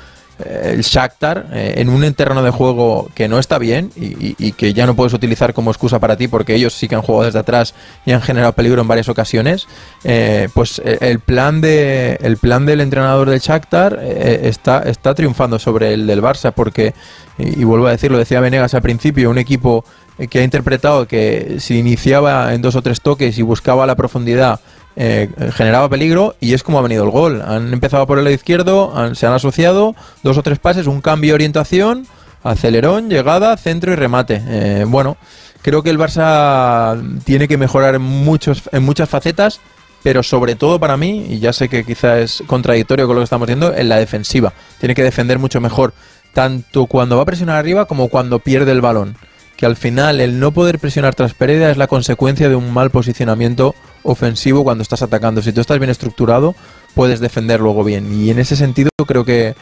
el 0.44 0.80
Shakhtar 0.82 1.46
eh, 1.52 1.74
en 1.76 1.88
un 1.88 2.00
terreno 2.14 2.42
de 2.42 2.50
juego 2.50 3.10
que 3.14 3.28
no 3.28 3.38
está 3.38 3.58
bien 3.58 3.90
y, 3.96 4.52
que 4.52 4.72
ya 4.72 4.86
no 4.86 4.94
puedes 4.96 5.12
utilizar 5.12 5.54
como 5.54 5.70
excusa 5.70 5.98
para 5.98 6.16
ti 6.16 6.28
porque 6.28 6.54
ellos 6.54 6.74
sí 6.74 6.88
que 6.88 6.94
han 6.94 7.02
jugado 7.02 7.26
desde 7.26 7.38
atrás 7.38 7.74
y 8.04 8.12
han 8.12 8.22
generado 8.22 8.52
peligro 8.52 8.80
en 8.80 8.88
varias 8.88 9.08
ocasiones 9.08 9.66
eh, 10.04 10.48
pues 10.54 10.80
el 10.84 11.20
plan 11.20 11.60
de 11.60 12.18
el 12.20 12.36
plan 12.36 12.66
del 12.66 12.80
entrenador 12.80 13.30
del 13.30 13.40
Shakhtar 13.40 13.98
eh, 14.00 14.40
está 14.44 14.80
está 14.82 15.14
triunfando 15.14 15.58
sobre 15.58 15.94
el 15.94 16.06
del 16.06 16.22
Barça 16.22 16.52
porque 16.52 16.94
y, 17.38 17.60
y 17.60 17.64
vuelvo 17.64 17.86
a 17.86 17.92
decirlo 17.92 18.18
decía 18.18 18.40
Venegas 18.40 18.74
al 18.74 18.82
principio 18.82 19.30
un 19.30 19.38
equipo 19.38 19.84
que 20.28 20.40
ha 20.40 20.44
interpretado 20.44 21.06
que 21.06 21.56
se 21.60 21.74
iniciaba 21.74 22.52
en 22.52 22.60
dos 22.60 22.76
o 22.76 22.82
tres 22.82 23.00
toques 23.00 23.38
y 23.38 23.42
buscaba 23.42 23.86
la 23.86 23.94
profundidad 23.94 24.60
eh, 25.02 25.30
generaba 25.54 25.88
peligro 25.88 26.36
y 26.40 26.52
es 26.52 26.62
como 26.62 26.78
ha 26.78 26.82
venido 26.82 27.04
el 27.04 27.10
gol. 27.10 27.40
Han 27.40 27.72
empezado 27.72 28.06
por 28.06 28.18
el 28.18 28.24
lado 28.24 28.34
izquierdo, 28.34 28.92
se 29.14 29.26
han 29.26 29.32
asociado 29.32 29.96
dos 30.22 30.36
o 30.36 30.42
tres 30.42 30.58
pases, 30.58 30.86
un 30.86 31.00
cambio 31.00 31.30
de 31.30 31.36
orientación, 31.36 32.06
acelerón, 32.42 33.08
llegada, 33.08 33.56
centro 33.56 33.94
y 33.94 33.96
remate. 33.96 34.42
Eh, 34.46 34.84
bueno, 34.86 35.16
creo 35.62 35.82
que 35.82 35.88
el 35.88 35.98
Barça 35.98 37.00
tiene 37.24 37.48
que 37.48 37.56
mejorar 37.56 37.94
en, 37.94 38.02
muchos, 38.02 38.68
en 38.72 38.82
muchas 38.82 39.08
facetas, 39.08 39.62
pero 40.02 40.22
sobre 40.22 40.54
todo 40.54 40.78
para 40.78 40.98
mí, 40.98 41.28
y 41.30 41.38
ya 41.38 41.54
sé 41.54 41.70
que 41.70 41.82
quizá 41.82 42.18
es 42.18 42.42
contradictorio 42.46 43.06
con 43.06 43.16
lo 43.16 43.20
que 43.22 43.24
estamos 43.24 43.46
viendo, 43.46 43.74
en 43.74 43.88
la 43.88 43.96
defensiva. 43.96 44.52
Tiene 44.80 44.94
que 44.94 45.02
defender 45.02 45.38
mucho 45.38 45.62
mejor, 45.62 45.94
tanto 46.34 46.84
cuando 46.84 47.16
va 47.16 47.22
a 47.22 47.26
presionar 47.26 47.56
arriba 47.56 47.86
como 47.86 48.08
cuando 48.08 48.38
pierde 48.38 48.72
el 48.72 48.82
balón. 48.82 49.16
Que 49.60 49.66
al 49.66 49.76
final 49.76 50.22
el 50.22 50.40
no 50.40 50.52
poder 50.52 50.78
presionar 50.78 51.14
tras 51.14 51.34
pérdida 51.34 51.70
es 51.70 51.76
la 51.76 51.86
consecuencia 51.86 52.48
de 52.48 52.56
un 52.56 52.72
mal 52.72 52.88
posicionamiento 52.88 53.74
ofensivo 54.02 54.64
cuando 54.64 54.80
estás 54.80 55.02
atacando. 55.02 55.42
Si 55.42 55.52
tú 55.52 55.60
estás 55.60 55.78
bien 55.78 55.90
estructurado, 55.90 56.54
puedes 56.94 57.20
defender 57.20 57.60
luego 57.60 57.84
bien. 57.84 58.10
Y 58.10 58.30
en 58.30 58.38
ese 58.38 58.56
sentido 58.56 58.88
creo 59.06 59.26
que 59.26 59.54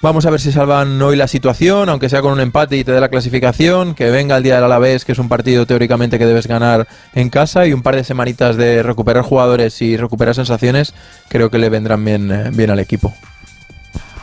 vamos 0.00 0.24
a 0.24 0.30
ver 0.30 0.40
si 0.40 0.52
salvan 0.52 1.02
hoy 1.02 1.16
la 1.16 1.28
situación, 1.28 1.90
aunque 1.90 2.08
sea 2.08 2.22
con 2.22 2.32
un 2.32 2.40
empate 2.40 2.78
y 2.78 2.82
te 2.82 2.92
dé 2.92 3.00
la 3.02 3.10
clasificación, 3.10 3.94
que 3.94 4.08
venga 4.08 4.38
el 4.38 4.42
día 4.42 4.54
del 4.54 4.64
Alavés, 4.64 5.04
que 5.04 5.12
es 5.12 5.18
un 5.18 5.28
partido 5.28 5.66
teóricamente 5.66 6.18
que 6.18 6.24
debes 6.24 6.46
ganar 6.46 6.88
en 7.14 7.28
casa, 7.28 7.66
y 7.66 7.74
un 7.74 7.82
par 7.82 7.96
de 7.96 8.04
semanitas 8.04 8.56
de 8.56 8.82
recuperar 8.82 9.22
jugadores 9.22 9.82
y 9.82 9.98
recuperar 9.98 10.34
sensaciones, 10.34 10.94
creo 11.28 11.50
que 11.50 11.58
le 11.58 11.68
vendrán 11.68 12.02
bien, 12.02 12.52
bien 12.54 12.70
al 12.70 12.78
equipo. 12.78 13.12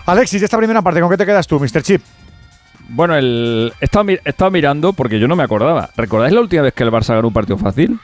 Alexis, 0.07 0.41
esta 0.41 0.57
primera 0.57 0.81
parte, 0.81 1.01
¿con 1.01 1.09
qué 1.11 1.17
te 1.17 1.25
quedas 1.27 1.45
tú, 1.45 1.59
Mr. 1.59 1.83
Chip? 1.83 2.01
Bueno, 2.89 3.15
el, 3.15 3.73
he, 3.81 3.85
estado, 3.85 4.09
he 4.09 4.21
estado 4.23 4.51
mirando 4.51 4.93
porque 4.93 5.19
yo 5.19 5.27
no 5.27 5.35
me 5.35 5.43
acordaba. 5.43 5.89
¿Recordáis 5.95 6.33
la 6.33 6.41
última 6.41 6.63
vez 6.63 6.73
que 6.73 6.83
el 6.83 6.91
Barça 6.91 7.15
ganó 7.15 7.27
un 7.27 7.33
partido 7.33 7.57
fácil? 7.57 7.99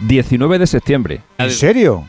19 0.00 0.58
de 0.58 0.66
septiembre. 0.66 1.22
¿En 1.38 1.50
serio? 1.50 2.08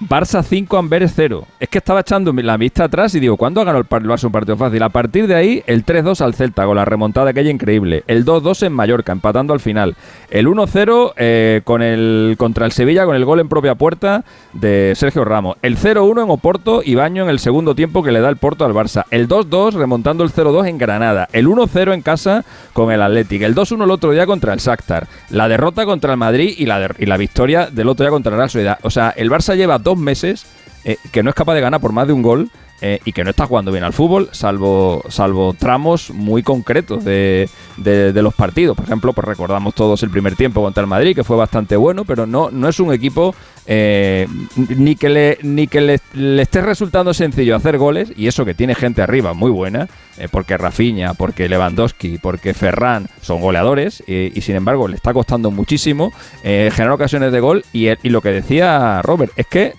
Barça 0.00 0.42
5, 0.42 0.78
Amberes 0.78 1.12
0. 1.14 1.46
Es 1.60 1.68
que 1.68 1.76
estaba 1.76 2.00
echando 2.00 2.32
la 2.32 2.56
vista 2.56 2.84
atrás 2.84 3.14
y 3.14 3.20
digo, 3.20 3.36
¿cuándo 3.36 3.60
ha 3.60 3.64
ganado 3.64 3.82
el 3.82 3.86
Barça 3.86 4.24
un 4.24 4.32
partido 4.32 4.56
fácil? 4.56 4.82
A 4.82 4.88
partir 4.88 5.26
de 5.26 5.34
ahí, 5.34 5.62
el 5.66 5.84
3-2 5.84 6.22
al 6.22 6.34
Celta, 6.34 6.64
con 6.64 6.76
la 6.76 6.86
remontada 6.86 7.30
aquella 7.30 7.50
increíble. 7.50 8.02
El 8.06 8.24
2-2 8.24 8.66
en 8.66 8.72
Mallorca, 8.72 9.12
empatando 9.12 9.52
al 9.52 9.60
final. 9.60 9.96
El 10.30 10.46
1-0 10.46 11.12
eh, 11.16 11.60
con 11.64 11.82
el, 11.82 12.36
contra 12.38 12.64
el 12.64 12.72
Sevilla, 12.72 13.04
con 13.04 13.14
el 13.14 13.26
gol 13.26 13.40
en 13.40 13.50
propia 13.50 13.74
puerta 13.74 14.24
de 14.54 14.94
Sergio 14.96 15.22
Ramos. 15.26 15.58
El 15.60 15.76
0-1 15.76 16.24
en 16.24 16.30
Oporto 16.30 16.80
y 16.82 16.94
Baño 16.94 17.24
en 17.24 17.28
el 17.28 17.38
segundo 17.38 17.74
tiempo 17.74 18.02
que 18.02 18.10
le 18.10 18.20
da 18.20 18.30
el 18.30 18.38
Porto 18.38 18.64
al 18.64 18.72
Barça. 18.72 19.04
El 19.10 19.28
2-2 19.28 19.72
remontando 19.72 20.24
el 20.24 20.32
0-2 20.32 20.66
en 20.66 20.78
Granada. 20.78 21.28
El 21.34 21.46
1-0 21.46 21.92
en 21.92 22.00
casa 22.00 22.46
con 22.72 22.90
el 22.90 23.02
Athletic. 23.02 23.42
El 23.42 23.54
2-1 23.54 23.84
el 23.84 23.90
otro 23.90 24.12
día 24.12 24.24
contra 24.24 24.54
el 24.54 24.60
Shakhtar. 24.60 25.08
La 25.28 25.46
derrota 25.46 25.84
contra 25.84 26.12
el 26.12 26.18
Madrid 26.18 26.54
y 26.56 26.64
la, 26.64 26.90
y 26.98 27.04
la 27.04 27.18
victoria 27.18 27.68
del 27.70 27.88
otro 27.88 28.04
día 28.04 28.10
contra 28.10 28.32
el 28.32 28.38
Real 28.38 28.48
Sociedad. 28.48 28.78
O 28.80 28.88
sea, 28.88 29.12
el 29.14 29.30
Barça 29.30 29.54
lleva 29.54 29.78
dos 29.78 29.89
meses 29.98 30.46
eh, 30.84 30.96
que 31.12 31.22
no 31.22 31.30
es 31.30 31.36
capaz 31.36 31.54
de 31.54 31.60
ganar 31.60 31.80
por 31.80 31.92
más 31.92 32.06
de 32.06 32.12
un 32.12 32.22
gol 32.22 32.50
eh, 32.82 32.98
y 33.04 33.12
que 33.12 33.24
no 33.24 33.30
está 33.30 33.46
jugando 33.46 33.72
bien 33.72 33.84
al 33.84 33.92
fútbol, 33.92 34.30
salvo, 34.32 35.02
salvo 35.10 35.52
tramos 35.52 36.10
muy 36.10 36.42
concretos 36.42 37.04
de, 37.04 37.46
de, 37.76 38.22
los 38.22 38.32
partidos. 38.32 38.74
Por 38.74 38.86
ejemplo, 38.86 39.12
pues 39.12 39.26
recordamos 39.26 39.74
todos 39.74 40.02
el 40.02 40.08
primer 40.08 40.34
tiempo 40.34 40.62
contra 40.62 40.80
el 40.80 40.86
Madrid, 40.86 41.14
que 41.14 41.22
fue 41.22 41.36
bastante 41.36 41.76
bueno, 41.76 42.06
pero 42.06 42.26
no, 42.26 42.50
no 42.50 42.68
es 42.68 42.80
un 42.80 42.94
equipo 42.94 43.34
eh, 43.66 44.26
ni 44.56 44.96
que, 44.96 45.10
le, 45.10 45.38
ni 45.42 45.66
que 45.66 45.82
le, 45.82 46.40
esté 46.40 46.62
resultando 46.62 47.12
sencillo 47.12 47.54
hacer 47.54 47.76
goles, 47.76 48.14
y 48.16 48.28
eso 48.28 48.46
que 48.46 48.54
tiene 48.54 48.74
gente 48.74 49.02
arriba 49.02 49.34
muy 49.34 49.50
buena, 49.50 49.86
eh, 50.16 50.28
porque 50.30 50.56
Rafinha, 50.56 51.12
porque 51.12 51.50
Lewandowski, 51.50 52.16
porque 52.16 52.54
Ferran 52.54 53.08
son 53.20 53.42
goleadores, 53.42 54.02
y, 54.06 54.40
sin 54.40 54.56
embargo 54.56 54.88
le 54.88 54.96
está 54.96 55.12
costando 55.12 55.50
muchísimo 55.50 56.12
generar 56.42 56.92
ocasiones 56.92 57.30
de 57.30 57.40
gol, 57.40 57.62
y, 57.74 57.88
y, 57.88 58.08
lo 58.08 58.22
que 58.22 58.30
decía 58.30 59.02
Robert, 59.02 59.32
es 59.36 59.46
que 59.46 59.74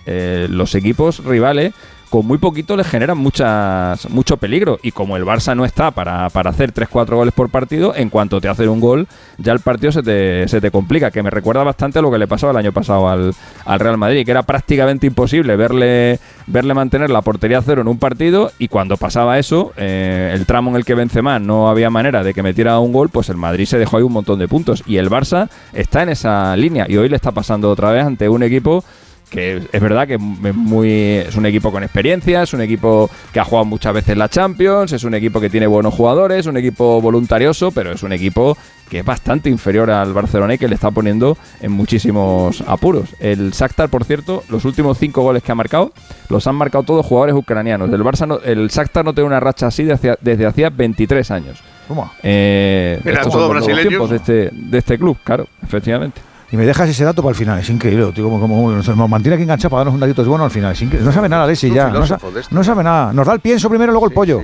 los 0.48 0.76
equipos 0.76 1.24
rivales 1.24 1.72
con 2.12 2.26
muy 2.26 2.36
poquito 2.36 2.76
les 2.76 2.86
generan 2.86 3.16
muchas, 3.16 4.06
mucho 4.10 4.36
peligro. 4.36 4.78
Y 4.82 4.92
como 4.92 5.16
el 5.16 5.24
Barça 5.24 5.56
no 5.56 5.64
está 5.64 5.92
para, 5.92 6.28
para 6.28 6.50
hacer 6.50 6.74
3-4 6.74 7.14
goles 7.14 7.32
por 7.32 7.48
partido, 7.48 7.96
en 7.96 8.10
cuanto 8.10 8.38
te 8.38 8.48
hacen 8.48 8.68
un 8.68 8.80
gol, 8.80 9.08
ya 9.38 9.54
el 9.54 9.60
partido 9.60 9.92
se 9.92 10.02
te, 10.02 10.46
se 10.46 10.60
te 10.60 10.70
complica. 10.70 11.10
Que 11.10 11.22
me 11.22 11.30
recuerda 11.30 11.64
bastante 11.64 12.00
a 12.00 12.02
lo 12.02 12.10
que 12.10 12.18
le 12.18 12.28
pasó 12.28 12.50
el 12.50 12.56
año 12.58 12.70
pasado 12.70 13.08
al, 13.08 13.34
al 13.64 13.80
Real 13.80 13.96
Madrid, 13.96 14.26
que 14.26 14.30
era 14.30 14.42
prácticamente 14.42 15.06
imposible 15.06 15.56
verle, 15.56 16.18
verle 16.46 16.74
mantener 16.74 17.08
la 17.08 17.22
portería 17.22 17.62
cero 17.62 17.80
en 17.80 17.88
un 17.88 17.98
partido. 17.98 18.52
Y 18.58 18.68
cuando 18.68 18.98
pasaba 18.98 19.38
eso, 19.38 19.72
eh, 19.78 20.32
el 20.34 20.44
tramo 20.44 20.68
en 20.68 20.76
el 20.76 20.84
que 20.84 20.94
Benzema 20.94 21.38
no 21.38 21.70
había 21.70 21.88
manera 21.88 22.22
de 22.22 22.34
que 22.34 22.42
metiera 22.42 22.78
un 22.78 22.92
gol, 22.92 23.08
pues 23.08 23.30
el 23.30 23.38
Madrid 23.38 23.64
se 23.64 23.78
dejó 23.78 23.96
ahí 23.96 24.02
un 24.02 24.12
montón 24.12 24.38
de 24.38 24.48
puntos. 24.48 24.84
Y 24.86 24.98
el 24.98 25.08
Barça 25.08 25.48
está 25.72 26.02
en 26.02 26.10
esa 26.10 26.54
línea. 26.58 26.84
Y 26.90 26.98
hoy 26.98 27.08
le 27.08 27.16
está 27.16 27.32
pasando 27.32 27.70
otra 27.70 27.90
vez 27.90 28.04
ante 28.04 28.28
un 28.28 28.42
equipo 28.42 28.84
que 29.32 29.62
es 29.72 29.80
verdad 29.80 30.06
que 30.06 30.14
es 30.14 30.54
muy 30.54 30.90
es 30.90 31.34
un 31.36 31.46
equipo 31.46 31.72
con 31.72 31.82
experiencia, 31.82 32.42
es 32.42 32.52
un 32.52 32.60
equipo 32.60 33.08
que 33.32 33.40
ha 33.40 33.44
jugado 33.44 33.64
muchas 33.64 33.94
veces 33.94 34.16
la 34.16 34.28
Champions, 34.28 34.92
es 34.92 35.04
un 35.04 35.14
equipo 35.14 35.40
que 35.40 35.48
tiene 35.48 35.66
buenos 35.66 35.94
jugadores, 35.94 36.44
un 36.46 36.58
equipo 36.58 37.00
voluntarioso, 37.00 37.70
pero 37.72 37.92
es 37.92 38.02
un 38.02 38.12
equipo 38.12 38.56
que 38.90 38.98
es 38.98 39.04
bastante 39.06 39.48
inferior 39.48 39.90
al 39.90 40.12
Barcelona 40.12 40.52
y 40.52 40.58
que 40.58 40.68
le 40.68 40.74
está 40.74 40.90
poniendo 40.90 41.38
en 41.62 41.72
muchísimos 41.72 42.62
apuros. 42.66 43.08
El 43.20 43.52
Shakhtar, 43.52 43.88
por 43.88 44.04
cierto, 44.04 44.44
los 44.50 44.66
últimos 44.66 44.98
cinco 44.98 45.22
goles 45.22 45.42
que 45.42 45.50
ha 45.50 45.54
marcado 45.54 45.92
los 46.28 46.46
han 46.46 46.54
marcado 46.56 46.84
todos 46.84 47.06
jugadores 47.06 47.34
ucranianos. 47.34 47.90
El 47.90 48.02
Barça 48.04 48.26
no- 48.26 48.38
el 48.44 48.68
Shakhtar 48.68 49.02
no 49.02 49.14
tiene 49.14 49.28
una 49.28 49.40
racha 49.40 49.68
así 49.68 49.84
de 49.84 49.94
hacia- 49.94 50.18
desde 50.20 50.44
hacía 50.44 50.68
23 50.68 51.30
años. 51.30 51.58
¿Cómo? 51.88 52.12
Eh, 52.22 53.00
Era 53.02 53.14
estos 53.20 53.32
todo 53.32 53.46
son 53.46 53.54
los 53.56 53.64
brasileños. 53.66 53.88
tiempos 53.88 54.10
de 54.10 54.16
este, 54.16 54.50
de 54.52 54.78
este 54.78 54.98
club, 54.98 55.16
claro, 55.24 55.46
efectivamente. 55.62 56.20
Y 56.52 56.56
me 56.56 56.66
dejas 56.66 56.88
ese 56.88 57.02
dato 57.04 57.22
para 57.22 57.30
el 57.30 57.36
final, 57.36 57.58
es 57.58 57.70
increíble. 57.70 58.12
Tío, 58.12 58.24
como, 58.24 58.38
como, 58.38 58.54
como- 58.56 58.72
nos 58.72 59.08
mantiene 59.08 59.34
aquí 59.36 59.42
enganchado 59.44 59.70
para 59.70 59.78
darnos 59.80 59.94
un 59.94 60.00
datito 60.00 60.20
es 60.22 60.28
bueno 60.28 60.44
al 60.44 60.50
final. 60.50 60.72
es 60.72 60.82
increíble. 60.82 61.06
no 61.06 61.12
sabe 61.12 61.28
nada, 61.28 61.44
Alessi, 61.44 61.70
ya. 61.70 61.88
No, 61.88 62.06
sa- 62.06 62.16
esto. 62.16 62.30
no 62.50 62.62
sabe 62.62 62.84
nada. 62.84 63.12
Nos 63.12 63.26
da 63.26 63.32
el 63.32 63.40
pienso 63.40 63.68
primero 63.70 63.90
y 63.90 63.94
luego 63.94 64.06
el 64.06 64.12
pollo. 64.12 64.42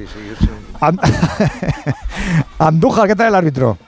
And- 0.80 0.98
Andújar, 2.58 3.08
¿qué 3.08 3.14
tal 3.16 3.28
el 3.28 3.34
árbitro? 3.34 3.78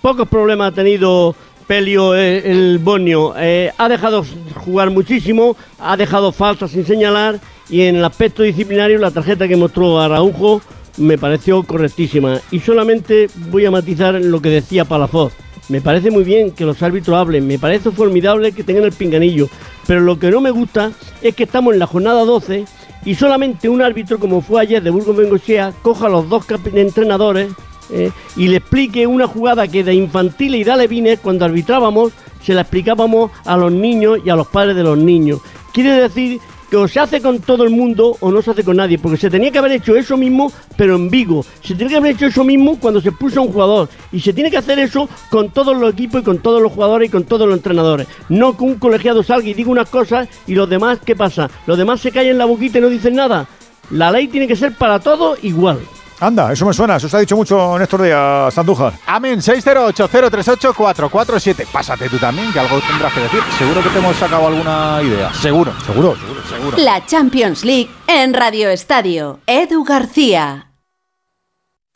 Pocos 0.00 0.28
problemas 0.28 0.72
ha 0.72 0.74
tenido 0.74 1.34
Pelio 1.66 2.14
eh, 2.14 2.50
el 2.50 2.78
Bonio. 2.78 3.34
Eh, 3.36 3.70
ha 3.76 3.88
dejado 3.88 4.24
jugar 4.64 4.90
muchísimo, 4.90 5.56
ha 5.78 5.96
dejado 5.96 6.32
faltas 6.32 6.70
sin 6.70 6.86
señalar 6.86 7.38
y 7.68 7.82
en 7.82 7.96
el 7.96 8.04
aspecto 8.04 8.42
disciplinario 8.42 8.98
la 8.98 9.10
tarjeta 9.10 9.46
que 9.46 9.56
mostró 9.56 10.00
Araujo 10.00 10.62
me 10.96 11.18
pareció 11.18 11.62
correctísima. 11.62 12.38
Y 12.50 12.60
solamente 12.60 13.28
voy 13.50 13.66
a 13.66 13.70
matizar 13.70 14.14
lo 14.14 14.40
que 14.40 14.48
decía 14.50 14.84
Palafoz. 14.84 15.32
Me 15.70 15.80
parece 15.80 16.10
muy 16.10 16.24
bien 16.24 16.50
que 16.50 16.64
los 16.64 16.82
árbitros 16.82 17.16
hablen, 17.16 17.46
me 17.46 17.56
parece 17.56 17.92
formidable 17.92 18.50
que 18.50 18.64
tengan 18.64 18.82
el 18.82 18.92
pinganillo, 18.92 19.48
pero 19.86 20.00
lo 20.00 20.18
que 20.18 20.28
no 20.28 20.40
me 20.40 20.50
gusta 20.50 20.90
es 21.22 21.36
que 21.36 21.44
estamos 21.44 21.72
en 21.72 21.78
la 21.78 21.86
jornada 21.86 22.24
12 22.24 22.64
y 23.04 23.14
solamente 23.14 23.68
un 23.68 23.80
árbitro, 23.80 24.18
como 24.18 24.40
fue 24.40 24.60
ayer 24.60 24.82
de 24.82 24.90
Burgos 24.90 25.16
Bengochea, 25.16 25.72
coja 25.80 26.06
a 26.06 26.10
los 26.10 26.28
dos 26.28 26.44
entrenadores 26.74 27.52
eh, 27.92 28.10
y 28.36 28.48
le 28.48 28.56
explique 28.56 29.06
una 29.06 29.28
jugada 29.28 29.68
que 29.68 29.84
de 29.84 29.94
infantil 29.94 30.56
y 30.56 30.64
de 30.64 30.72
alevines, 30.72 31.20
cuando 31.20 31.44
arbitrábamos, 31.44 32.12
se 32.42 32.52
la 32.52 32.62
explicábamos 32.62 33.30
a 33.44 33.56
los 33.56 33.70
niños 33.70 34.18
y 34.24 34.30
a 34.30 34.34
los 34.34 34.48
padres 34.48 34.74
de 34.74 34.82
los 34.82 34.98
niños. 34.98 35.38
Quiere 35.72 35.92
decir 35.92 36.40
que 36.70 36.76
o 36.76 36.86
se 36.86 37.00
hace 37.00 37.20
con 37.20 37.40
todo 37.40 37.64
el 37.64 37.70
mundo 37.70 38.16
o 38.20 38.30
no 38.30 38.40
se 38.40 38.52
hace 38.52 38.64
con 38.64 38.76
nadie, 38.76 38.98
porque 38.98 39.16
se 39.16 39.28
tenía 39.28 39.50
que 39.50 39.58
haber 39.58 39.72
hecho 39.72 39.96
eso 39.96 40.16
mismo, 40.16 40.52
pero 40.76 40.94
en 40.94 41.10
Vigo. 41.10 41.44
Se 41.62 41.74
tiene 41.74 41.90
que 41.90 41.96
haber 41.96 42.14
hecho 42.14 42.26
eso 42.26 42.44
mismo 42.44 42.78
cuando 42.78 43.00
se 43.00 43.12
puso 43.12 43.42
un 43.42 43.52
jugador. 43.52 43.88
Y 44.12 44.20
se 44.20 44.32
tiene 44.32 44.50
que 44.50 44.58
hacer 44.58 44.78
eso 44.78 45.08
con 45.30 45.50
todos 45.50 45.76
los 45.76 45.92
equipos 45.92 46.20
y 46.20 46.24
con 46.24 46.38
todos 46.38 46.62
los 46.62 46.72
jugadores 46.72 47.08
y 47.08 47.12
con 47.12 47.24
todos 47.24 47.48
los 47.48 47.56
entrenadores. 47.56 48.06
No 48.28 48.56
que 48.56 48.64
un 48.64 48.76
colegiado 48.76 49.22
salga 49.22 49.48
y 49.48 49.54
diga 49.54 49.70
unas 49.70 49.90
cosas 49.90 50.28
y 50.46 50.54
los 50.54 50.70
demás, 50.70 51.00
¿qué 51.04 51.16
pasa? 51.16 51.50
Los 51.66 51.76
demás 51.76 52.00
se 52.00 52.12
callan 52.12 52.38
la 52.38 52.44
boquita 52.44 52.78
y 52.78 52.82
no 52.82 52.88
dicen 52.88 53.16
nada. 53.16 53.48
La 53.90 54.12
ley 54.12 54.28
tiene 54.28 54.46
que 54.46 54.54
ser 54.54 54.72
para 54.74 55.00
todos 55.00 55.42
igual. 55.42 55.80
Anda, 56.20 56.52
eso 56.52 56.66
me 56.66 56.74
suena, 56.74 56.96
eso 56.96 57.08
se 57.08 57.16
ha 57.16 57.20
dicho 57.20 57.34
mucho 57.34 57.76
en 57.76 57.82
estos 57.82 58.02
días, 58.02 58.58
Andújar. 58.58 58.92
Amén, 59.06 59.40
608-038-447. 59.40 61.66
Pásate 61.72 62.10
tú 62.10 62.18
también, 62.18 62.52
que 62.52 62.60
algo 62.60 62.78
tendrás 62.80 63.14
que 63.14 63.20
decir. 63.20 63.40
Seguro 63.58 63.82
que 63.82 63.88
te 63.88 63.98
hemos 63.98 64.14
sacado 64.16 64.46
alguna 64.46 65.00
idea. 65.02 65.32
Seguro, 65.32 65.72
seguro, 65.86 66.14
seguro, 66.16 66.42
seguro. 66.46 66.76
La 66.78 67.06
Champions 67.06 67.64
League 67.64 67.88
en 68.06 68.34
Radio 68.34 68.68
Estadio. 68.68 69.40
Edu 69.46 69.82
García. 69.82 70.69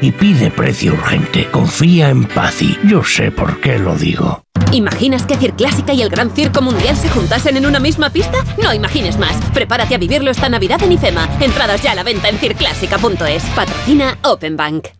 y 0.00 0.12
pide 0.12 0.50
precio 0.50 0.94
urgente. 0.94 1.46
Confía 1.50 2.08
en 2.08 2.24
Paci. 2.24 2.78
Yo 2.84 3.04
sé 3.04 3.30
por 3.30 3.60
qué 3.60 3.78
lo 3.90 3.96
digo. 3.96 4.44
¿Imaginas 4.72 5.26
que 5.26 5.36
Circlásica 5.36 5.92
y 5.92 6.02
el 6.02 6.10
Gran 6.10 6.30
Circo 6.30 6.62
Mundial 6.62 6.96
se 6.96 7.08
juntasen 7.08 7.56
en 7.56 7.66
una 7.66 7.80
misma 7.80 8.10
pista? 8.10 8.38
No 8.62 8.72
imagines 8.72 9.18
más. 9.18 9.34
Prepárate 9.52 9.96
a 9.96 9.98
vivirlo 9.98 10.30
esta 10.30 10.48
Navidad 10.48 10.80
en 10.82 10.92
IFEMA. 10.92 11.28
Entradas 11.40 11.82
ya 11.82 11.92
a 11.92 11.94
la 11.96 12.04
venta 12.04 12.28
en 12.28 12.38
circlásica.es. 12.38 13.42
Patrocina 13.56 14.16
Open 14.22 14.56
Bank. 14.56 14.99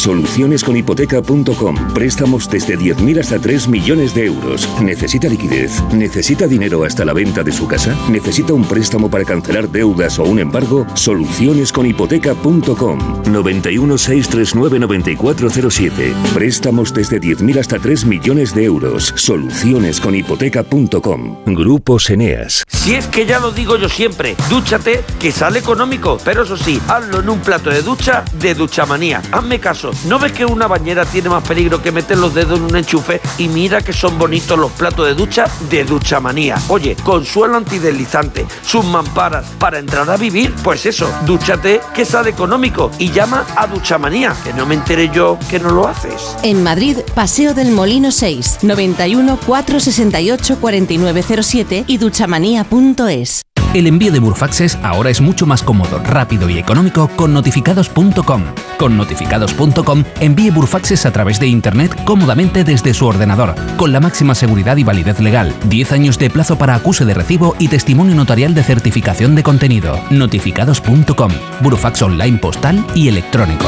Solucionesconhipoteca.com. 0.00 1.92
Préstamos 1.92 2.48
desde 2.48 2.78
10.000 2.78 3.20
hasta 3.20 3.38
3 3.38 3.68
millones 3.68 4.14
de 4.14 4.24
euros. 4.26 4.68
¿Necesita 4.80 5.28
liquidez? 5.28 5.82
¿Necesita 5.92 6.46
dinero 6.46 6.84
hasta 6.84 7.04
la 7.04 7.12
venta 7.12 7.42
de 7.42 7.52
su 7.52 7.68
casa? 7.68 7.94
¿Necesita 8.08 8.54
un 8.54 8.64
préstamo 8.64 9.10
para 9.10 9.26
cancelar 9.26 9.68
deudas 9.68 10.18
o 10.18 10.24
un 10.24 10.38
embargo? 10.38 10.86
Solucionesconhipoteca.com. 10.94 13.24
91 13.30 13.98
639 13.98 14.78
9407. 14.78 16.14
Préstamos 16.32 16.94
desde 16.94 17.20
10.000 17.20 17.60
hasta 17.60 17.78
3 17.78 18.06
millones 18.06 18.54
de 18.54 18.64
euros. 18.64 19.12
Solucionesconhipoteca.com. 19.16 21.44
Grupos 21.44 22.08
Eneas. 22.08 22.64
Si 22.68 22.94
es 22.94 23.06
que 23.06 23.26
ya 23.26 23.38
lo 23.38 23.52
digo 23.52 23.76
yo 23.76 23.90
siempre, 23.90 24.34
dúchate 24.48 25.04
que 25.18 25.30
sale 25.30 25.58
económico, 25.58 26.16
pero 26.24 26.44
eso 26.44 26.56
sí, 26.56 26.80
hazlo 26.88 27.20
en 27.20 27.28
un 27.28 27.40
plato 27.40 27.68
de 27.68 27.82
ducha 27.82 28.24
de 28.38 28.54
Duchamanía. 28.54 29.20
Hazme 29.30 29.60
caso, 29.60 29.89
¿no 30.06 30.18
ves 30.18 30.32
que 30.32 30.44
una 30.44 30.66
bañera 30.66 31.04
tiene 31.04 31.28
más 31.28 31.46
peligro 31.46 31.82
que 31.82 31.92
meter 31.92 32.18
los 32.18 32.34
dedos 32.34 32.58
en 32.58 32.64
un 32.64 32.76
enchufe? 32.76 33.20
Y 33.38 33.48
mira 33.48 33.80
que 33.80 33.92
son 33.92 34.18
bonitos 34.18 34.58
los 34.58 34.72
platos 34.72 35.06
de 35.06 35.14
ducha 35.14 35.46
de 35.68 35.84
Duchamanía. 35.84 36.56
Oye, 36.68 36.96
con 37.02 37.24
suelo 37.24 37.56
antideslizante, 37.56 38.46
sus 38.62 38.84
mamparas, 38.84 39.46
para 39.58 39.78
entrar 39.78 40.08
a 40.10 40.16
vivir, 40.16 40.54
pues 40.62 40.86
eso, 40.86 41.12
dúchate 41.26 41.80
que 41.94 42.04
sale 42.04 42.30
económico 42.30 42.90
y 42.98 43.10
llama 43.10 43.46
a 43.56 43.66
Duchamanía, 43.66 44.34
que 44.44 44.52
no 44.52 44.66
me 44.66 44.74
enteré 44.74 45.10
yo 45.10 45.38
que 45.48 45.58
no 45.58 45.70
lo 45.70 45.86
haces. 45.86 46.36
En 46.42 46.62
Madrid, 46.62 46.98
Paseo 47.14 47.54
del 47.54 47.70
Molino 47.72 48.10
6, 48.10 48.58
91 48.62 49.38
468 49.46 50.58
4907 50.60 51.84
y 51.86 51.98
duchamanía.es. 51.98 53.42
El 53.72 53.86
envío 53.86 54.10
de 54.10 54.18
Burfaxes 54.18 54.76
ahora 54.82 55.10
es 55.10 55.20
mucho 55.20 55.46
más 55.46 55.62
cómodo, 55.62 56.00
rápido 56.00 56.50
y 56.50 56.58
económico 56.58 57.06
con 57.14 57.32
notificados.com. 57.32 58.42
Con 58.76 58.96
notificados.com 58.96 60.02
envíe 60.18 60.50
Burfaxes 60.50 61.06
a 61.06 61.12
través 61.12 61.38
de 61.38 61.46
Internet 61.46 62.02
cómodamente 62.04 62.64
desde 62.64 62.92
su 62.94 63.06
ordenador, 63.06 63.54
con 63.76 63.92
la 63.92 64.00
máxima 64.00 64.34
seguridad 64.34 64.76
y 64.76 64.82
validez 64.82 65.20
legal, 65.20 65.54
10 65.68 65.92
años 65.92 66.18
de 66.18 66.30
plazo 66.30 66.58
para 66.58 66.74
acuse 66.74 67.04
de 67.04 67.14
recibo 67.14 67.54
y 67.60 67.68
testimonio 67.68 68.16
notarial 68.16 68.54
de 68.54 68.64
certificación 68.64 69.36
de 69.36 69.44
contenido. 69.44 70.00
Notificados.com. 70.10 71.30
Burfax 71.60 72.02
online 72.02 72.38
postal 72.38 72.84
y 72.96 73.06
electrónico. 73.06 73.66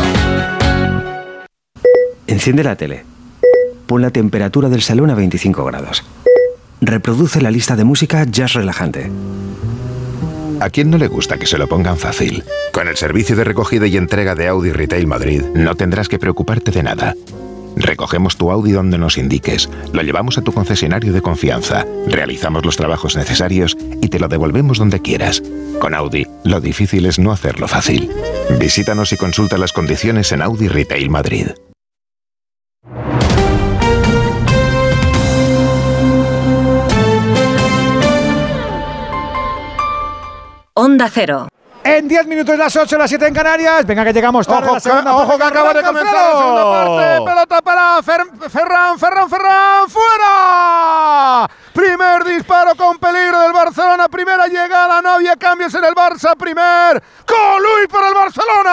Enciende 2.26 2.64
la 2.64 2.74
tele. 2.74 3.04
Pon 3.86 4.02
la 4.02 4.10
temperatura 4.10 4.68
del 4.68 4.82
salón 4.82 5.10
a 5.10 5.14
25 5.14 5.64
grados. 5.64 6.02
Reproduce 6.80 7.40
la 7.40 7.52
lista 7.52 7.76
de 7.76 7.84
música 7.84 8.24
jazz 8.24 8.54
relajante. 8.54 9.12
¿A 10.62 10.70
quién 10.70 10.90
no 10.90 10.96
le 10.96 11.08
gusta 11.08 11.38
que 11.38 11.46
se 11.48 11.58
lo 11.58 11.66
pongan 11.66 11.96
fácil? 11.96 12.44
Con 12.72 12.86
el 12.86 12.96
servicio 12.96 13.34
de 13.34 13.42
recogida 13.42 13.88
y 13.88 13.96
entrega 13.96 14.36
de 14.36 14.46
Audi 14.46 14.70
Retail 14.70 15.08
Madrid 15.08 15.42
no 15.56 15.74
tendrás 15.74 16.08
que 16.08 16.20
preocuparte 16.20 16.70
de 16.70 16.84
nada. 16.84 17.16
Recogemos 17.74 18.36
tu 18.36 18.48
Audi 18.52 18.70
donde 18.70 18.96
nos 18.96 19.18
indiques, 19.18 19.68
lo 19.92 20.02
llevamos 20.02 20.38
a 20.38 20.42
tu 20.42 20.52
concesionario 20.52 21.12
de 21.12 21.20
confianza, 21.20 21.84
realizamos 22.06 22.64
los 22.64 22.76
trabajos 22.76 23.16
necesarios 23.16 23.76
y 24.00 24.06
te 24.06 24.20
lo 24.20 24.28
devolvemos 24.28 24.78
donde 24.78 25.02
quieras. 25.02 25.42
Con 25.80 25.94
Audi, 25.94 26.28
lo 26.44 26.60
difícil 26.60 27.06
es 27.06 27.18
no 27.18 27.32
hacerlo 27.32 27.66
fácil. 27.66 28.08
Visítanos 28.60 29.12
y 29.12 29.16
consulta 29.16 29.58
las 29.58 29.72
condiciones 29.72 30.30
en 30.30 30.42
Audi 30.42 30.68
Retail 30.68 31.10
Madrid. 31.10 31.48
Onda 40.84 41.08
Cero. 41.08 41.46
En 41.84 42.06
10 42.06 42.26
minutos 42.28 42.56
las 42.56 42.76
8, 42.76 42.96
las 42.96 43.10
7 43.10 43.26
en 43.26 43.34
Canarias. 43.34 43.84
Venga, 43.84 44.04
que 44.04 44.12
llegamos 44.12 44.46
tarde. 44.46 44.66
Ojo, 44.66 44.74
la 44.74 44.80
segunda 44.80 45.10
que, 45.10 45.16
ojo 45.16 45.26
parte 45.26 45.42
que 45.42 45.48
acaba 45.48 45.74
de 45.74 45.82
comenzar 45.82 46.14
la 46.14 46.38
segunda 46.38 46.70
parte. 46.70 47.24
Pelota 47.24 47.62
para 47.62 47.98
Fer- 47.98 48.50
Ferran, 48.50 48.98
Ferran, 49.00 49.28
Ferran. 49.28 49.88
¡Fuera! 49.88 51.50
Primer 51.72 52.24
disparo 52.24 52.74
con 52.76 52.98
peligro 52.98 53.40
del 53.40 53.52
Barcelona. 53.52 54.06
Primera 54.08 54.46
llegada. 54.46 55.02
No 55.02 55.10
había 55.10 55.34
cambios 55.36 55.74
en 55.74 55.84
el 55.84 55.94
Barça. 55.94 56.36
Primer. 56.36 57.02
Colui 57.26 57.88
para 57.90 58.08
el 58.08 58.14
Barcelona. 58.14 58.72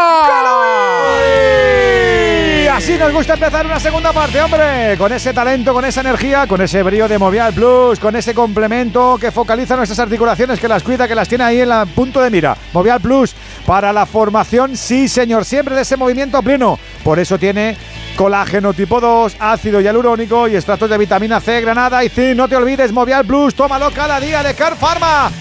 Así 2.76 2.98
nos 2.98 3.12
gusta 3.12 3.34
empezar 3.34 3.66
una 3.66 3.80
segunda 3.80 4.14
parte, 4.14 4.42
hombre. 4.42 4.96
Con 4.98 5.12
ese 5.12 5.34
talento, 5.34 5.74
con 5.74 5.84
esa 5.84 6.00
energía, 6.02 6.48
con 6.48 6.62
ese 6.62 6.82
brío 6.84 7.08
de 7.10 7.18
Movial 7.18 7.54
Plus, 7.54 8.00
con 8.00 8.16
ese 8.16 8.34
complemento 8.34 9.18
que 9.20 9.32
focaliza 9.32 9.76
nuestras 9.76 10.00
articulaciones, 10.00 10.60
que 10.60 10.68
las 10.68 10.84
cuida, 10.84 11.08
que 11.08 11.16
las 11.16 11.28
tiene 11.28 11.44
ahí 11.44 11.60
en 11.62 11.72
el 11.72 11.88
punto 11.88 12.22
de 12.22 12.30
mira. 12.30 12.56
Movial 12.72 12.99
Plus 13.00 13.34
para 13.66 13.92
la 13.94 14.06
formación, 14.06 14.76
sí, 14.78 15.08
señor. 15.08 15.46
Siempre 15.46 15.76
de 15.76 15.82
ese 15.82 15.98
movimiento 15.98 16.42
pleno. 16.42 16.80
Por 17.04 17.20
eso 17.20 17.38
tiene 17.38 17.78
colágeno 18.16 18.74
tipo 18.74 19.00
2, 19.00 19.38
ácido 19.40 19.82
hialurónico 19.82 20.48
y 20.48 20.56
extractos 20.56 20.90
de 20.90 20.98
vitamina 20.98 21.40
C, 21.40 21.62
granada 21.62 22.04
y 22.04 22.10
zinc. 22.10 22.36
No 22.36 22.48
te 22.48 22.56
olvides, 22.56 22.92
Movial 22.92 23.26
Plus, 23.26 23.56
tómalo 23.56 23.92
cada 23.92 24.20
día 24.20 24.44
de 24.44 24.54
Car 24.54 24.76
Pharma. 24.76 25.32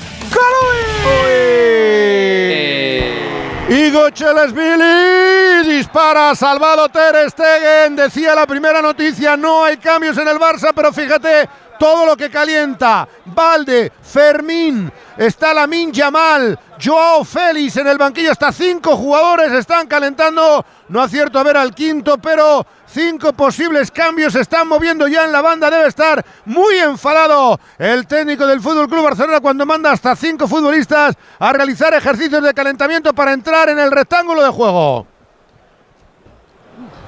Igo 3.68 4.08
Billy 4.54 5.76
dispara, 5.76 6.34
salvado 6.34 6.88
Ter 6.88 7.30
Stegen. 7.30 7.96
Decía 7.96 8.34
la 8.34 8.46
primera 8.46 8.80
noticia, 8.80 9.36
no 9.36 9.64
hay 9.64 9.76
cambios 9.76 10.16
en 10.16 10.26
el 10.26 10.38
Barça, 10.38 10.72
pero 10.74 10.90
fíjate 10.90 11.48
todo 11.78 12.06
lo 12.06 12.16
que 12.16 12.30
calienta. 12.30 13.08
Valde, 13.26 13.92
Fermín, 14.02 14.90
está 15.16 15.54
Lamin 15.54 15.92
Yamal, 15.92 16.58
Joao 16.82 17.24
Félix 17.24 17.76
en 17.76 17.86
el 17.86 17.98
banquillo, 17.98 18.32
hasta 18.32 18.52
cinco 18.52 18.96
jugadores 18.96 19.52
están 19.52 19.86
calentando. 19.86 20.64
No 20.88 21.02
acierto 21.02 21.38
a 21.38 21.42
ver 21.42 21.56
al 21.56 21.74
quinto, 21.74 22.18
pero 22.18 22.66
cinco 22.86 23.32
posibles 23.34 23.90
cambios 23.90 24.32
se 24.32 24.40
están 24.40 24.66
moviendo 24.66 25.06
ya 25.06 25.24
en 25.24 25.32
la 25.32 25.42
banda. 25.42 25.70
Debe 25.70 25.88
estar 25.88 26.24
muy 26.46 26.76
enfadado 26.76 27.60
el 27.78 28.06
técnico 28.06 28.46
del 28.46 28.60
Fútbol 28.60 28.88
Club 28.88 29.04
Barcelona 29.04 29.40
cuando 29.40 29.66
manda 29.66 29.92
hasta 29.92 30.16
cinco 30.16 30.48
futbolistas 30.48 31.14
a 31.38 31.52
realizar 31.52 31.92
ejercicios 31.92 32.42
de 32.42 32.54
calentamiento 32.54 33.12
para 33.12 33.32
entrar 33.32 33.68
en 33.68 33.78
el 33.78 33.90
rectángulo 33.90 34.42
de 34.42 34.50
juego. 34.50 35.17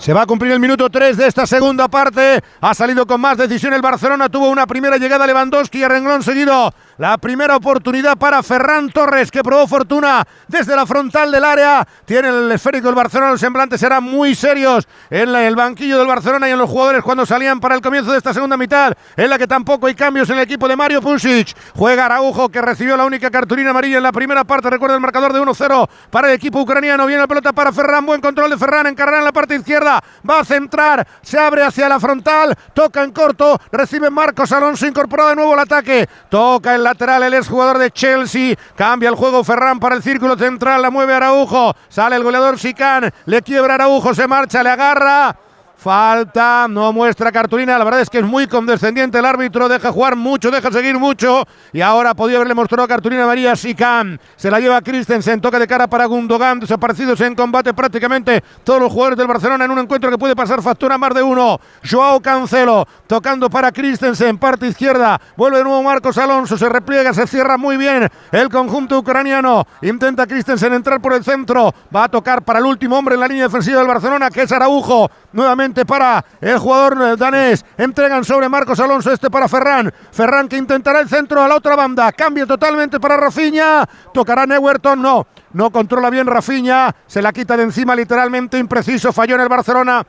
Se 0.01 0.15
va 0.15 0.23
a 0.23 0.27
cumplir 0.27 0.51
el 0.53 0.61
minuto 0.61 0.89
3 0.89 1.15
de 1.15 1.27
esta 1.27 1.47
segunda 1.47 1.87
parte. 1.87 2.43
Ha 2.63 2.73
salido 2.73 3.07
con 3.07 3.21
más 3.21 3.37
decisión 3.37 3.75
el 3.75 3.83
Barcelona. 3.83 4.31
Tuvo 4.31 4.49
una 4.49 4.67
primera 4.67 4.97
llegada 4.97 5.27
Lewandowski 5.27 5.83
a 5.83 5.91
renglón 5.91 6.23
seguido. 6.23 6.73
La 7.01 7.17
primera 7.17 7.57
oportunidad 7.57 8.19
para 8.19 8.43
Ferran 8.43 8.91
Torres, 8.91 9.31
que 9.31 9.43
probó 9.43 9.67
fortuna 9.67 10.23
desde 10.49 10.77
la 10.77 10.85
frontal 10.85 11.33
del 11.33 11.43
área. 11.43 11.89
Tiene 12.05 12.29
el 12.29 12.53
esférico 12.53 12.91
el 12.91 12.95
Barcelona. 12.95 13.31
Los 13.31 13.41
semblantes 13.41 13.81
serán 13.81 14.05
muy 14.05 14.35
serios 14.35 14.87
en 15.09 15.33
la- 15.33 15.47
el 15.49 15.57
banquillo 15.57 15.97
del 15.97 16.07
Barcelona 16.07 16.47
y 16.47 16.53
en 16.53 16.59
los 16.59 16.69
jugadores 16.69 17.03
cuando 17.03 17.25
salían 17.25 17.59
para 17.59 17.75
el 17.75 17.81
comienzo 17.81 18.13
de 18.13 18.19
esta 18.19 18.35
segunda 18.35 18.59
mitad, 18.59 18.93
en 19.17 19.31
la 19.31 19.39
que 19.39 19.47
tampoco 19.47 19.87
hay 19.87 19.95
cambios 19.95 20.29
en 20.29 20.37
el 20.37 20.43
equipo 20.43 20.69
de 20.69 20.77
Mario 20.77 21.01
Pusic. 21.01 21.57
Juega 21.75 22.05
Araujo, 22.05 22.51
que 22.51 22.61
recibió 22.61 22.99
la 22.99 23.07
única 23.07 23.31
cartulina 23.31 23.71
amarilla 23.71 23.97
en 23.97 24.03
la 24.03 24.13
primera 24.13 24.45
parte. 24.45 24.69
Recuerda 24.69 24.97
el 24.97 25.01
marcador 25.01 25.33
de 25.33 25.41
1-0 25.41 25.89
para 26.11 26.29
el 26.29 26.35
equipo 26.35 26.61
ucraniano. 26.61 27.07
Viene 27.07 27.23
la 27.23 27.29
pelota 27.29 27.55
para 27.55 27.73
Ferran. 27.73 28.05
Buen 28.05 28.21
control 28.21 28.51
de 28.51 28.59
Ferran. 28.59 28.89
Encargará 28.89 29.21
en 29.21 29.25
la 29.25 29.33
parte 29.33 29.55
izquierda. 29.57 30.05
Va 30.29 30.41
a 30.41 30.45
centrar. 30.45 31.09
Se 31.23 31.39
abre 31.39 31.63
hacia 31.65 31.89
la 31.89 31.99
frontal. 31.99 32.55
Toca 32.75 33.03
en 33.03 33.13
corto. 33.13 33.59
Recibe 33.73 34.11
Marcos 34.11 34.53
Alonso. 34.53 34.87
Incorporado 34.87 35.31
de 35.31 35.37
nuevo 35.37 35.55
al 35.55 35.61
ataque. 35.61 36.07
Toca 36.29 36.75
el 36.75 36.90
lateral. 36.91 37.23
El 37.23 37.35
exjugador 37.35 37.79
de 37.79 37.91
Chelsea. 37.91 38.57
Cambia 38.77 39.09
el 39.09 39.15
juego 39.15 39.45
Ferran 39.45 39.81
para 39.81 39.95
el 39.95 40.03
círculo 40.03 40.37
central. 40.37 40.83
La 40.83 40.91
mueve 40.91 41.15
Araujo. 41.15 41.75
Sale 41.89 42.17
el 42.17 42.23
goleador 42.23 42.59
Sicán. 42.59 43.13
Le 43.27 43.43
quiebra 43.43 43.75
Araujo. 43.75 44.15
Se 44.15 44.27
marcha. 44.27 44.63
Le 44.63 44.71
agarra. 44.71 45.37
Falta, 45.83 46.67
no 46.69 46.93
muestra 46.93 47.33
cartulina. 47.33 47.79
La 47.79 47.85
verdad 47.85 48.03
es 48.03 48.11
que 48.11 48.19
es 48.19 48.25
muy 48.25 48.47
condescendiente 48.47 49.19
el 49.19 49.25
árbitro. 49.25 49.67
Deja 49.67 49.91
jugar 49.91 50.15
mucho, 50.15 50.51
deja 50.51 50.71
seguir 50.71 50.99
mucho. 50.99 51.47
Y 51.73 51.81
ahora 51.81 52.13
podía 52.13 52.37
haberle 52.37 52.53
mostrado 52.53 52.87
cartulina 52.87 53.25
a 53.25 53.27
María 53.27 53.57
Sican. 53.57 54.21
Se 54.37 54.51
la 54.51 54.61
lleva 54.61 54.83
Christensen. 54.83 55.41
Toca 55.41 55.59
de 55.59 55.67
cara 55.67 55.87
para 55.87 56.05
Gundogan. 56.05 56.61
Desaparecidos 56.61 57.19
en 57.23 57.35
combate 57.35 57.73
prácticamente 57.73 58.45
todos 58.63 58.79
los 58.79 58.93
jugadores 58.93 59.17
del 59.17 59.27
Barcelona 59.27 59.65
en 59.65 59.71
un 59.71 59.79
encuentro 59.79 60.11
que 60.11 60.19
puede 60.19 60.37
pasar 60.37 60.61
factura 60.61 60.99
más 60.99 61.15
de 61.15 61.23
uno. 61.23 61.59
Joao 61.91 62.21
Cancelo 62.21 62.87
tocando 63.07 63.49
para 63.49 63.73
Christensen. 63.73 64.37
Parte 64.37 64.67
izquierda. 64.67 65.19
Vuelve 65.35 65.59
de 65.59 65.65
nuevo 65.65 65.83
Marcos 65.83 66.19
Alonso. 66.19 66.59
Se 66.59 66.69
repliega, 66.69 67.15
se 67.15 67.27
cierra 67.27 67.57
muy 67.57 67.79
bien 67.79 68.07
el 68.33 68.51
conjunto 68.51 68.99
ucraniano. 68.99 69.67
Intenta 69.81 70.27
Christensen 70.27 70.75
entrar 70.75 71.01
por 71.01 71.15
el 71.15 71.25
centro. 71.25 71.73
Va 71.95 72.05
a 72.05 72.09
tocar 72.11 72.43
para 72.43 72.59
el 72.59 72.67
último 72.67 72.99
hombre 72.99 73.15
en 73.15 73.21
la 73.21 73.29
línea 73.29 73.45
defensiva 73.45 73.79
del 73.79 73.89
Barcelona, 73.89 74.29
que 74.29 74.43
es 74.43 74.53
Araujo. 74.53 75.11
Nuevamente 75.33 75.70
para 75.87 76.25
el 76.41 76.59
jugador 76.59 76.99
eh, 77.03 77.17
danés. 77.17 77.65
Entregan 77.77 78.25
sobre 78.25 78.49
Marcos 78.49 78.81
Alonso, 78.81 79.13
este 79.13 79.31
para 79.31 79.49
Ferran. 79.49 79.93
Ferran 80.11 80.49
que 80.49 80.57
intentará 80.57 81.01
el 81.01 81.09
centro 81.09 81.43
a 81.43 81.49
la 81.49 81.57
otra 81.57 81.77
banda. 81.77 82.11
Cambia 82.13 82.47
totalmente 82.47 82.99
para 82.99 83.17
Rafinha. 83.17 83.89
Tocará 84.13 84.47
Newerton, 84.47 85.01
no. 85.01 85.27
No 85.53 85.71
controla 85.71 86.11
bien 86.11 86.27
Rafinha. 86.27 86.95
Se 87.07 87.23
la 87.23 87.33
quita 87.33 87.57
de 87.57 87.65
encima 87.65 87.95
literalmente 87.95 88.59
impreciso. 88.59 89.13
Falló 89.13 89.37
en 89.37 89.43
el 89.43 89.49
Barcelona. 89.49 90.07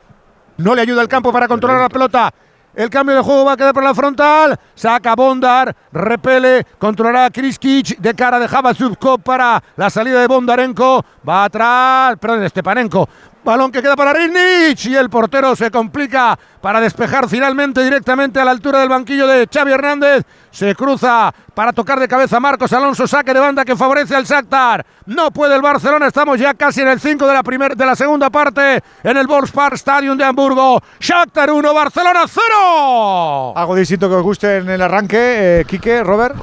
No 0.58 0.76
le 0.76 0.82
ayuda 0.82 1.02
el 1.02 1.08
campo 1.08 1.32
para 1.32 1.48
controlar 1.48 1.82
la 1.82 1.90
pelota. 1.90 2.34
El 2.74 2.90
cambio 2.90 3.16
de 3.16 3.22
juego 3.22 3.44
va 3.44 3.54
a 3.54 3.58
quedar 3.58 3.74
por 3.74 3.84
la 3.84 3.94
frontal. 3.94 4.58
Saca 4.76 5.14
Bondar, 5.14 5.76
repele, 5.92 6.66
controlará 6.80 7.26
a 7.26 7.30
Kriskic 7.30 7.98
de 7.98 8.14
cara 8.14 8.40
de 8.40 8.48
Zubko 8.74 9.18
para 9.18 9.62
la 9.76 9.90
salida 9.90 10.22
de 10.22 10.28
Bondarenko. 10.28 11.04
Va 11.28 11.46
atrás, 11.46 12.16
perdón, 12.20 12.48
Stepanenko. 12.48 13.10
Balón 13.44 13.72
que 13.72 13.82
queda 13.82 13.96
para 13.96 14.14
Riznic 14.14 14.86
y 14.86 14.96
el 14.96 15.10
portero 15.10 15.56
se 15.56 15.72
complica 15.72 16.38
para 16.62 16.80
despejar 16.80 17.28
finalmente 17.28 17.84
directamente 17.84 18.40
a 18.40 18.46
la 18.46 18.52
altura 18.52 18.80
del 18.80 18.90
banquillo 18.90 19.26
de 19.26 19.48
Xavi 19.52 19.72
Hernández. 19.72 20.24
Se 20.52 20.76
cruza 20.76 21.34
para 21.56 21.74
tocar 21.74 22.00
de 22.00 22.08
cabeza 22.08 22.40
Marcos 22.40 22.72
Alonso, 22.72 23.08
saque 23.08 23.34
de 23.34 23.40
banda 23.40 23.66
que 23.66 23.76
favorece 23.76 24.16
al 24.16 24.26
Shakhtar. 24.26 24.86
No 25.08 25.32
puede 25.32 25.56
el 25.56 25.62
Barcelona, 25.62 26.08
estamos 26.08 26.40
ya 26.40 26.54
casi 26.54 26.82
en 26.82 26.90
el 26.90 27.00
5 27.00 27.26
de 27.26 27.34
la 27.34 27.42
de 27.42 27.86
la 27.86 27.96
segunda 27.96 28.30
parte 28.30 28.84
en 29.04 29.18
el 29.18 29.26
Volkspark 29.26 29.74
Stadium 29.74 30.18
de 30.18 30.24
Hamburgo. 30.24 30.80
Shakhtar 31.00 31.50
1, 31.50 31.74
Barcelona 31.74 32.26
0. 32.28 33.54
Algo 33.56 33.76
distinto 33.76 34.08
que 34.08 34.16
os 34.16 34.24
guste 34.24 34.58
en 34.58 34.70
el 34.70 34.82
arranque, 34.82 35.62
eh, 35.62 35.66
Quique, 35.66 36.04
Robert. 36.04 36.36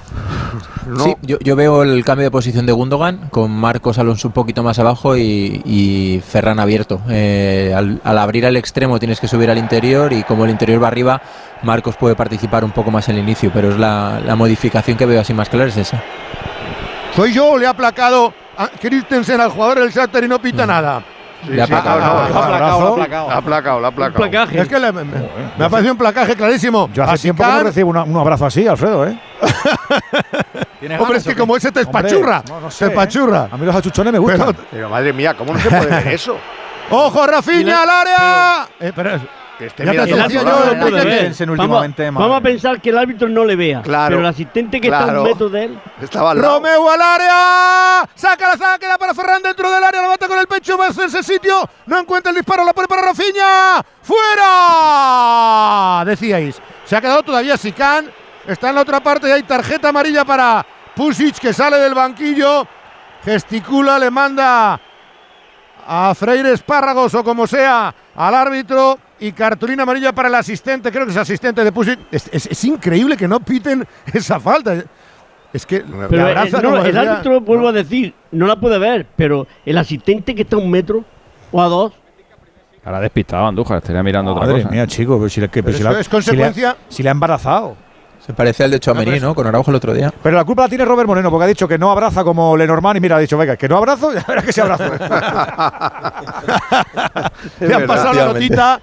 Sí, 1.05 1.15
yo, 1.23 1.39
yo 1.41 1.57
veo 1.57 1.83
el 1.83 2.05
cambio 2.05 2.25
de 2.25 2.31
posición 2.31 2.67
de 2.67 2.73
Gundogan 2.73 3.29
con 3.31 3.51
Marcos 3.51 3.99
Alonso 3.99 4.29
un 4.29 4.35
poquito 4.35 4.63
más 4.63 4.79
abajo 4.79 5.17
y, 5.17 5.63
y 5.65 6.23
Ferran 6.27 6.61
abierto. 6.61 7.01
Eh, 7.09 7.75
al, 7.77 8.01
al 8.05 8.19
abrir 8.19 8.47
al 8.47 8.57
extremo 8.57 8.99
tienes 8.99 9.21
que 9.21 9.29
subir 9.29 9.51
al 9.51 9.59
interior 9.59 10.13
y 10.13 10.23
como 10.23 10.45
el 10.45 10.51
interior 10.51 10.83
va 10.83 10.89
arriba, 10.89 11.21
Marcos 11.63 11.97
puede 11.97 12.15
participar 12.15 12.65
un 12.65 12.71
poco 12.71 12.91
más 12.91 13.09
en 13.09 13.17
el 13.17 13.23
inicio, 13.23 13.51
pero 13.53 13.71
es 13.71 13.79
la, 13.79 14.21
la 14.25 14.37
modificación 14.37 14.97
que 14.97 15.07
veo 15.07 15.21
así 15.21 15.35
más 15.35 15.49
clara 15.49 15.69
es 15.69 15.77
esa. 15.77 16.03
Soy 17.15 17.33
yo, 17.33 17.59
le 17.59 17.67
ha 17.67 17.71
aplacado 17.71 18.33
a 18.57 18.69
Christensen 18.69 19.41
al 19.41 19.51
jugador 19.51 19.81
del 19.81 19.91
Shakhtar 19.91 20.25
y 20.25 20.29
no 20.29 20.41
pita 20.41 20.67
nada. 20.67 20.95
No, 20.99 21.03
no, 21.03 21.18
Un 21.47 21.55
le 21.55 21.63
ha 21.63 21.65
aplacado, 21.65 22.01
ha 22.01 22.25
aplacado. 22.27 23.29
La 23.29 23.37
ha 23.37 23.43
placado, 23.43 23.81
la 23.81 23.89
ha 23.89 23.91
placado. 23.93 24.17
placaje. 24.29 24.61
Es 24.61 24.69
que 24.69 24.79
le- 24.79 24.93
me, 24.93 25.05
me- 25.05 25.29
me 25.57 25.65
ha 25.65 25.69
parecido 25.69 25.93
un 25.93 25.99
placaje 25.99 26.35
clarísimo. 26.35 26.91
Yo 26.93 27.05
hace 27.05 27.13
A 27.13 27.17
tiempo 27.19 27.45
que 27.45 27.49
no 27.51 27.61
recibo 27.63 27.91
una- 27.91 28.03
un 28.05 28.17
abrazo 28.17 28.47
así, 28.47 28.67
Alfredo, 28.67 29.07
¿eh? 29.07 29.19
Hombre, 30.99 31.19
es 31.19 31.25
que 31.25 31.37
como 31.37 31.57
ese 31.57 31.71
te 31.73 31.81
Hombre, 31.85 32.09
espachurra. 32.09 32.43
no, 32.49 32.61
no 32.61 32.69
te 32.69 32.85
¿eh? 32.85 32.89
espachurra. 32.89 33.49
A 33.51 33.57
mí 33.57 33.67
los 33.67 33.75
achuchones 33.75 34.13
me 34.13 34.19
gustan. 34.19 34.47
Pero- 34.47 34.59
Pero 34.71 34.89
madre 34.91 35.13
mía, 35.13 35.35
¿cómo 35.35 35.53
no 35.53 35.59
se 35.61 35.69
puede 35.69 35.87
ver 35.87 36.09
eso? 36.15 36.37
¡Ojo, 36.91 37.27
Rafinha 37.27 37.83
al 37.83 37.91
área! 37.91 38.69
Eh, 38.81 38.93
pero, 38.95 39.11
Que 39.59 39.67
esté 39.67 39.85
ya 39.85 39.91
te 39.91 39.99
mirando 39.99 40.17
decía 40.17 40.25
otro 40.25 40.39
yo, 40.39 40.45
lado. 40.45 40.75
no 40.77 40.81
puede 40.81 41.05
ver. 41.05 41.19
Christensen 41.19 41.57
Vamos, 42.15 42.37
a 42.37 42.41
pensar 42.41 42.81
que 42.81 42.91
el 42.91 42.99
árbitro 42.99 43.29
no 43.29 43.45
le 43.45 43.57
vea, 43.57 43.83
Claro, 43.83 44.11
pero 44.11 44.21
el 44.21 44.27
asistente 44.27 44.81
que 44.81 44.87
está 44.87 45.03
a 45.03 45.21
un 45.21 45.25
metro 45.25 45.49
de 45.49 45.65
él. 45.65 45.81
Estaba 46.01 46.31
al 46.31 46.41
lado. 46.41 46.55
Romeo 46.59 46.89
al 46.91 47.03
área. 47.03 48.09
Saca 48.15 48.51
la 48.51 48.57
saca, 48.57 48.79
queda 48.79 48.97
para 48.97 49.15
Ferran 49.15 49.43
dentro 49.43 49.69
del 49.69 49.83
área. 49.83 50.03
La 50.03 50.09
mata 50.09 50.29
con 50.29 50.39
el 50.39 50.47
pecho. 50.47 50.79
Va 50.79 50.87
a 50.87 50.91
hacerse 50.91 51.25
sitio. 51.25 51.69
No 51.87 51.99
encuentra 51.99 52.31
el 52.31 52.37
disparo. 52.37 52.65
La 52.65 52.73
pone 52.73 52.87
para 52.87 53.03
Rafinha. 53.03 53.85
¡Fuera! 54.03 56.05
Decíais. 56.05 56.61
Se 56.85 56.97
ha 56.97 57.01
quedado 57.01 57.25
todavía 57.25 57.57
Sican. 57.57 58.11
Está 58.47 58.69
en 58.69 58.77
la 58.77 58.83
otra 58.83 59.01
parte 59.01 59.29
y 59.29 59.33
hay 59.33 59.43
tarjeta 59.43 59.89
amarilla 59.89 60.25
para 60.25 60.65
Pusic 60.95 61.39
que 61.39 61.53
sale 61.53 61.79
del 61.79 61.95
banquillo. 61.95 62.67
Gesticula, 63.25 63.99
le 63.99 64.11
manda 64.11 64.81
a 65.87 66.15
Freire 66.15 66.53
Espárragos 66.53 67.15
o 67.15 67.25
como 67.25 67.47
sea 67.47 67.93
al 68.15 68.35
árbitro 68.35 68.99
y 69.21 69.33
cartulina 69.33 69.83
amarilla 69.83 70.13
para 70.13 70.29
el 70.29 70.35
asistente, 70.35 70.91
creo 70.93 71.05
que 71.05 71.11
es 71.13 71.17
asistente 71.17 71.65
de 71.65 71.73
Pusic. 71.73 71.99
Es, 72.11 72.29
es- 72.33 72.47
es 72.47 72.65
increíble 72.65 73.17
que 73.17 73.27
no 73.29 73.41
piten 73.41 73.87
esa 74.13 74.39
falta. 74.41 74.75
Es 75.53 75.65
que 75.65 75.81
Pero 75.81 76.29
el, 76.29 76.35
no, 76.53 76.63
como 76.63 76.77
el 76.77 76.85
decía- 76.93 77.01
árbitro, 77.13 77.41
vuelvo 77.41 77.69
a 77.69 77.73
decir, 77.73 78.15
no 78.33 78.47
la 78.47 78.57
puede 78.57 78.79
ver, 78.79 79.07
pero 79.17 79.47
el 79.65 79.79
asistente 79.79 80.35
que 80.35 80.43
está 80.43 80.57
a 80.57 80.59
un 80.59 80.71
metro 80.71 81.05
o 81.51 81.63
a 81.63 81.67
dos, 81.69 81.93
Ahora 82.85 83.01
despistado, 83.01 83.47
Andújar, 83.47 83.79
estaría 83.79 84.03
mirando 84.03 84.31
otra 84.33 84.47
Madre 84.47 84.63
cosa. 84.63 84.71
mía, 84.73 84.87
chico, 84.87 85.19
pero 85.19 85.29
si, 85.29 85.41
le, 85.43 85.49
que- 85.51 85.63
Pero 85.63 85.77
si 85.77 85.83
la- 85.83 85.91
es 85.91 85.97
si 85.97 86.03
le 86.03 86.09
ha- 86.09 86.11
consecuencia- 86.11 86.77
Si 86.89 87.03
le 87.03 87.09
ha 87.11 87.13
embarazado. 87.13 87.77
Se 88.25 88.33
parece 88.35 88.65
al 88.65 88.71
de 88.71 88.79
Chouameni, 88.81 89.21
¿no? 89.21 89.35
Con 89.35 89.47
Araujo 89.47 89.71
el 89.71 89.77
otro 89.77 89.95
día. 89.95 90.13
Pero 90.23 90.37
la 90.37 90.45
culpa 90.45 90.63
la 90.65 90.69
tiene 90.69 90.85
Robert 90.85 91.07
Moreno, 91.09 91.31
porque 91.31 91.45
ha 91.45 91.49
dicho 91.49 91.67
que 91.67 91.79
no 91.79 91.91
abraza 91.91 92.25
como 92.25 92.57
Lenormand 92.59 92.99
y 92.99 93.01
mira, 93.01 93.17
ha 93.17 93.19
dicho, 93.21 93.39
venga, 93.39 93.57
que 93.57 93.69
no 93.69 93.79
abrazo, 93.79 94.13
ya 94.15 94.23
verás 94.29 94.45
que 94.45 94.53
se 94.53 94.61
abrazo. 94.61 94.85
le 97.61 97.75
han 97.75 97.87
pasado 97.87 98.13
la 98.15 98.27
notita, 98.27 98.81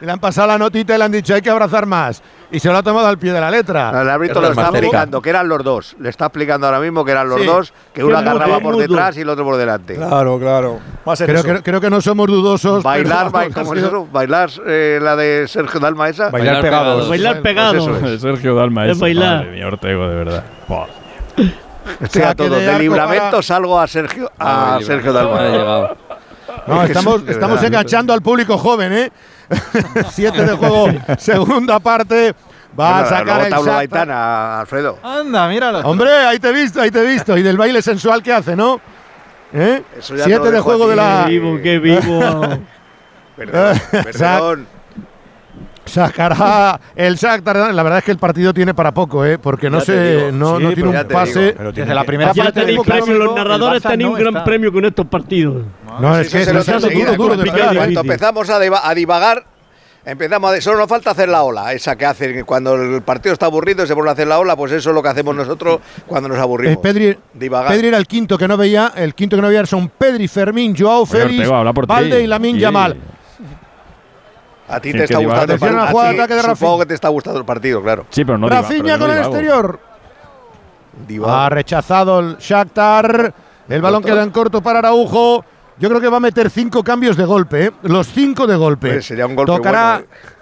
le 0.00 0.12
han 0.12 0.18
pasado 0.18 0.48
la 0.48 0.58
notita 0.58 0.94
y 0.94 0.98
le 0.98 1.04
han 1.04 1.12
dicho, 1.12 1.34
hay 1.34 1.42
que 1.42 1.50
abrazar 1.50 1.86
más. 1.86 2.22
Y 2.50 2.60
se 2.60 2.68
lo 2.68 2.76
ha 2.76 2.82
tomado 2.82 3.08
al 3.08 3.18
pie 3.18 3.32
de 3.32 3.40
la 3.40 3.50
letra. 3.50 3.90
El 4.02 4.08
árbitro 4.08 4.40
lo 4.40 4.48
está 4.50 4.68
explicando, 4.68 5.20
que 5.20 5.30
eran 5.30 5.48
los 5.48 5.64
dos. 5.64 5.96
Le 5.98 6.08
está 6.10 6.26
explicando 6.26 6.66
ahora 6.66 6.78
mismo 6.78 7.04
que 7.04 7.10
eran 7.10 7.28
los 7.28 7.40
Sí. 7.40 7.46
dos, 7.46 7.72
que 7.92 8.04
uno 8.04 8.14
es 8.14 8.20
agarraba 8.20 8.56
es 8.58 8.62
por 8.62 8.76
detrás 8.76 9.16
y 9.16 9.22
el 9.22 9.28
otro 9.30 9.44
por 9.44 9.56
delante. 9.56 9.96
Claro, 9.96 10.38
claro. 10.38 10.78
Creo 11.16 11.42
que, 11.42 11.62
creo 11.62 11.80
que 11.80 11.90
no 11.90 12.00
somos 12.00 12.28
dudosos. 12.28 12.84
Bailar, 12.84 13.18
pero 13.18 13.30
ba- 13.32 13.40
ha 13.42 13.50
¿cómo 13.64 13.74
es 13.74 13.82
eso? 13.82 14.06
Bailar 14.12 14.50
eh, 14.66 14.98
la 15.02 15.16
de 15.16 15.48
Sergio 15.48 15.80
Dalma 15.80 16.08
esa. 16.08 16.30
Bailar 16.30 16.60
pegados. 16.60 17.08
Bailar 17.08 17.42
pegados. 17.42 17.88
Pues 17.88 18.02
eso 18.02 18.14
es. 18.14 18.20
Sergio 18.36 18.54
Dalma. 18.54 18.84
Es 18.86 18.92
eso. 18.92 19.00
bailar. 19.00 19.38
Madre 19.38 19.50
mía, 19.50 19.66
Ortego, 19.66 20.08
de 20.08 20.14
verdad. 20.14 20.44
Buah. 20.68 20.86
Estoy 22.00 22.22
a 22.22 22.34
todo. 22.34 22.50
de 22.56 22.78
libramento 22.78 23.30
para- 23.30 23.42
salgo 23.42 23.78
a 23.80 23.86
Sergio, 23.86 24.30
a 24.38 24.78
Sergio. 24.82 25.12
Dalma. 25.12 25.90
No, 26.66 26.82
Es 26.82 26.90
estamos, 26.90 27.22
es- 27.22 27.28
estamos 27.30 27.62
enganchando 27.62 28.12
al 28.12 28.22
público 28.22 28.56
joven, 28.58 28.92
¿eh? 28.92 29.12
Siete 30.10 30.44
de 30.44 30.52
juego, 30.56 30.88
segunda 31.18 31.78
parte. 31.80 32.34
Va 32.78 32.92
Bueno, 32.92 33.06
a 33.06 33.08
sacar 33.08 33.24
luego 33.24 33.42
el 33.42 33.48
te 33.48 33.54
hablo 33.54 33.66
Shakhtar. 33.72 33.76
Gaitana, 33.76 34.60
Alfredo. 34.60 34.98
Anda, 35.02 35.48
míralo. 35.48 35.78
Hombre, 35.80 36.10
ahí 36.10 36.38
te 36.38 36.48
he 36.48 36.52
visto, 36.52 36.80
ahí 36.80 36.90
te 36.90 37.00
he 37.00 37.06
visto. 37.06 37.36
Y 37.38 37.42
del 37.42 37.56
baile 37.56 37.80
sensual 37.80 38.22
que 38.22 38.32
hace, 38.32 38.54
¿no? 38.54 38.80
¿Eh? 39.52 39.82
Eso 39.98 40.14
ya 40.14 40.24
te 40.24 40.30
Siete 40.30 40.50
de 40.50 40.60
juego 40.60 40.88
de 40.88 40.96
la. 40.96 41.24
Qué 41.24 41.30
vivo, 41.30 41.58
qué 41.62 41.78
vivo. 41.78 42.20
Perdón, 43.36 43.80
perdón. 43.90 44.66
Sacará 45.86 46.80
el 46.94 47.16
Shakhtar. 47.16 47.72
La 47.74 47.82
verdad 47.82 48.00
es 48.00 48.04
que 48.04 48.10
el 48.10 48.18
partido 48.18 48.52
tiene 48.52 48.74
para 48.74 48.92
poco, 48.92 49.24
¿eh? 49.24 49.38
Porque 49.38 49.70
no 49.70 49.80
se, 49.80 50.16
digo. 50.26 50.32
no, 50.32 50.58
Sí, 50.58 50.62
no 50.64 50.72
tiene 50.72 50.88
un 51.00 51.08
pase. 51.08 51.40
digo. 51.40 51.54
Pero 51.56 51.72
desde 51.72 51.94
la 51.94 52.04
primera 52.04 52.32
Ya 52.32 52.44
parte 52.44 52.60
tenéis 52.60 52.76
del 52.78 52.84
premio, 52.86 53.04
clásico, 53.06 53.24
los 53.24 53.34
narradores 53.36 53.82
tenéis 53.82 54.08
no 54.08 54.12
un 54.14 54.18
gran 54.20 54.34
está. 54.34 54.44
premio 54.44 54.72
con 54.72 54.84
estos 54.84 55.06
partidos. 55.06 55.64
No, 56.00 56.18
es 56.18 56.28
que 56.28 56.28
eso 56.28 56.38
es 56.38 56.44
se 56.44 56.52
lo 56.52 56.60
demasiado 56.60 56.86
enseguida. 56.88 57.16
duro, 57.16 57.36
duro 57.36 57.42
de 57.42 57.48
¿eh? 57.48 57.52
Cuando 57.62 57.80
difícil. 57.82 57.98
empezamos 57.98 58.50
a, 58.50 58.58
diva- 58.60 58.80
a 58.84 58.94
divagar, 58.94 59.44
empezamos 60.04 60.52
a, 60.52 60.60
solo 60.60 60.78
nos 60.78 60.88
falta 60.88 61.10
hacer 61.12 61.28
la 61.28 61.42
ola, 61.42 61.72
esa 61.72 61.96
que 61.96 62.04
hacen 62.06 62.32
que 62.34 62.44
cuando 62.44 62.74
el 62.74 63.02
partido 63.02 63.32
está 63.32 63.46
aburrido 63.46 63.84
y 63.84 63.86
se 63.86 63.94
vuelve 63.94 64.10
a 64.10 64.12
hacer 64.12 64.26
la 64.28 64.38
ola, 64.38 64.54
pues 64.56 64.72
eso 64.72 64.90
es 64.90 64.94
lo 64.94 65.02
que 65.02 65.08
hacemos 65.08 65.34
nosotros 65.34 65.80
cuando 66.06 66.28
nos 66.28 66.38
Eh, 66.38 66.40
aburrimos. 66.42 66.76
Pedri, 66.78 67.16
Divagar. 67.32 67.72
Pedri 67.72 67.88
era 67.88 67.96
el 67.98 68.06
quinto 68.06 68.36
que 68.36 68.46
no 68.48 68.56
veía. 68.56 68.92
El 68.94 69.14
quinto 69.14 69.36
que 69.36 69.42
no 69.42 69.48
veía 69.48 69.64
son 69.66 69.88
Pedri, 69.88 70.28
Fermín, 70.28 70.74
Joao 70.76 71.06
Félix. 71.06 71.48
Valde 71.86 72.22
y 72.22 72.26
Lamin 72.26 72.56
Sí. 72.56 72.60
Yamal. 72.60 72.96
A 74.68 74.80
ti 74.80 74.92
te 74.92 75.04
está 75.04 75.18
gustando 75.18 75.52
el 75.54 75.60
partido. 75.60 75.86
jugada 75.88 76.10
ataque 76.10 76.34
de 76.34 76.42
Supongo 76.42 76.78
que 76.80 76.86
te 76.86 76.94
está 76.94 77.08
gustando 77.08 77.40
el 77.40 77.46
partido, 77.46 77.82
claro. 77.82 78.06
Sí, 78.10 78.24
pero 78.24 78.38
no 78.38 78.48
Rafinha 78.48 78.98
con 78.98 79.10
el 79.10 79.18
exterior. 79.18 79.80
Ha 81.26 81.48
rechazado 81.48 82.20
el 82.20 82.36
Shakhtar. 82.38 83.34
El 83.68 83.82
balón 83.82 84.02
queda 84.02 84.22
en 84.22 84.30
corto 84.30 84.62
para 84.62 84.78
Araujo. 84.78 85.44
Yo 85.78 85.88
creo 85.90 86.00
que 86.00 86.08
va 86.08 86.16
a 86.16 86.20
meter 86.20 86.48
cinco 86.48 86.82
cambios 86.82 87.16
de 87.16 87.26
golpe, 87.26 87.66
¿eh? 87.66 87.72
los 87.82 88.06
cinco 88.06 88.46
de 88.46 88.56
golpe. 88.56 88.92
Pues 88.94 89.06
sería 89.06 89.26
un 89.26 89.34
golpe 89.34 89.52
Tocará. 89.52 89.98
bueno, 89.98 90.06
eh. 90.10 90.35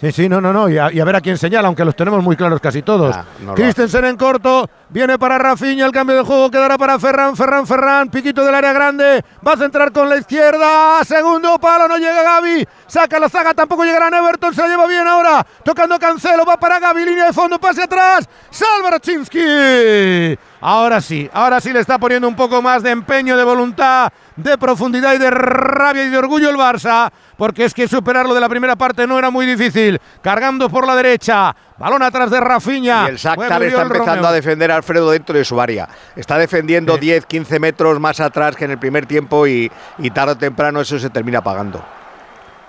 Sí, 0.00 0.12
sí, 0.12 0.28
no, 0.28 0.40
no, 0.40 0.52
no. 0.52 0.68
Y 0.68 0.78
a, 0.78 0.92
y 0.92 1.00
a 1.00 1.04
ver 1.04 1.16
a 1.16 1.20
quién 1.20 1.36
señala, 1.36 1.66
aunque 1.66 1.84
los 1.84 1.96
tenemos 1.96 2.22
muy 2.22 2.36
claros 2.36 2.60
casi 2.60 2.82
todos. 2.82 3.16
Ah, 3.16 3.24
no 3.40 3.54
Christensen 3.54 4.04
en 4.04 4.16
corto. 4.16 4.68
Viene 4.90 5.18
para 5.18 5.38
Rafinha. 5.38 5.84
El 5.84 5.92
cambio 5.92 6.16
de 6.16 6.22
juego 6.22 6.50
quedará 6.50 6.78
para 6.78 6.98
Ferran. 6.98 7.36
Ferran, 7.36 7.66
Ferran. 7.66 8.08
Piquito 8.08 8.44
del 8.44 8.54
área 8.54 8.72
grande. 8.72 9.24
Va 9.46 9.52
a 9.52 9.56
centrar 9.56 9.92
con 9.92 10.08
la 10.08 10.16
izquierda. 10.16 11.04
Segundo 11.04 11.58
palo. 11.58 11.88
No 11.88 11.96
llega 11.98 12.22
Gaby. 12.22 12.66
Saca 12.86 13.18
la 13.18 13.28
zaga. 13.28 13.54
Tampoco 13.54 13.84
llegará 13.84 14.16
Everton. 14.16 14.54
Se 14.54 14.62
la 14.62 14.68
lleva 14.68 14.86
bien 14.86 15.06
ahora. 15.06 15.44
Tocando 15.64 15.98
Cancelo. 15.98 16.44
Va 16.44 16.56
para 16.56 16.78
Gaby. 16.78 17.04
Línea 17.04 17.26
de 17.26 17.32
fondo. 17.32 17.58
Pase 17.58 17.82
atrás. 17.82 18.28
Salva 18.50 18.90
Raczynski. 18.92 20.38
Ahora 20.60 21.00
sí. 21.00 21.28
Ahora 21.32 21.60
sí 21.60 21.72
le 21.72 21.80
está 21.80 21.98
poniendo 21.98 22.26
un 22.26 22.34
poco 22.34 22.60
más 22.60 22.82
de 22.82 22.90
empeño, 22.90 23.36
de 23.36 23.44
voluntad, 23.44 24.12
de 24.36 24.58
profundidad 24.58 25.14
y 25.14 25.18
de 25.18 25.30
rabia 25.30 26.04
y 26.04 26.08
de 26.08 26.18
orgullo 26.18 26.50
el 26.50 26.56
Barça. 26.56 27.10
Porque 27.36 27.64
es 27.64 27.74
que 27.74 27.86
superarlo 27.86 28.34
de 28.34 28.40
la 28.40 28.48
primera 28.48 28.74
parte 28.74 29.06
no 29.06 29.18
era 29.18 29.30
muy 29.30 29.46
difícil. 29.46 30.00
Cargando 30.20 30.68
por 30.68 30.86
la 30.86 30.96
derecha. 30.96 31.54
Balón 31.78 32.02
atrás 32.02 32.30
de 32.30 32.40
Rafinha. 32.40 33.04
Y 33.06 33.10
el 33.10 33.16
Shakhtar 33.16 33.62
está 33.62 33.82
empezando 33.82 34.26
a 34.26 34.32
defender 34.32 34.72
a 34.72 34.76
Alfredo 34.76 35.10
dentro 35.10 35.36
de 35.36 35.44
su 35.44 35.60
área. 35.60 35.88
Está 36.16 36.36
defendiendo 36.38 36.96
10, 36.98 37.26
15 37.26 37.60
metros 37.60 38.00
más 38.00 38.18
atrás 38.18 38.56
que 38.56 38.64
en 38.64 38.72
el 38.72 38.78
primer 38.78 39.06
tiempo 39.06 39.46
y, 39.46 39.70
y 39.98 40.10
tarde 40.10 40.32
o 40.32 40.38
temprano 40.38 40.80
eso 40.80 40.98
se 40.98 41.10
termina 41.10 41.40
pagando. 41.40 41.84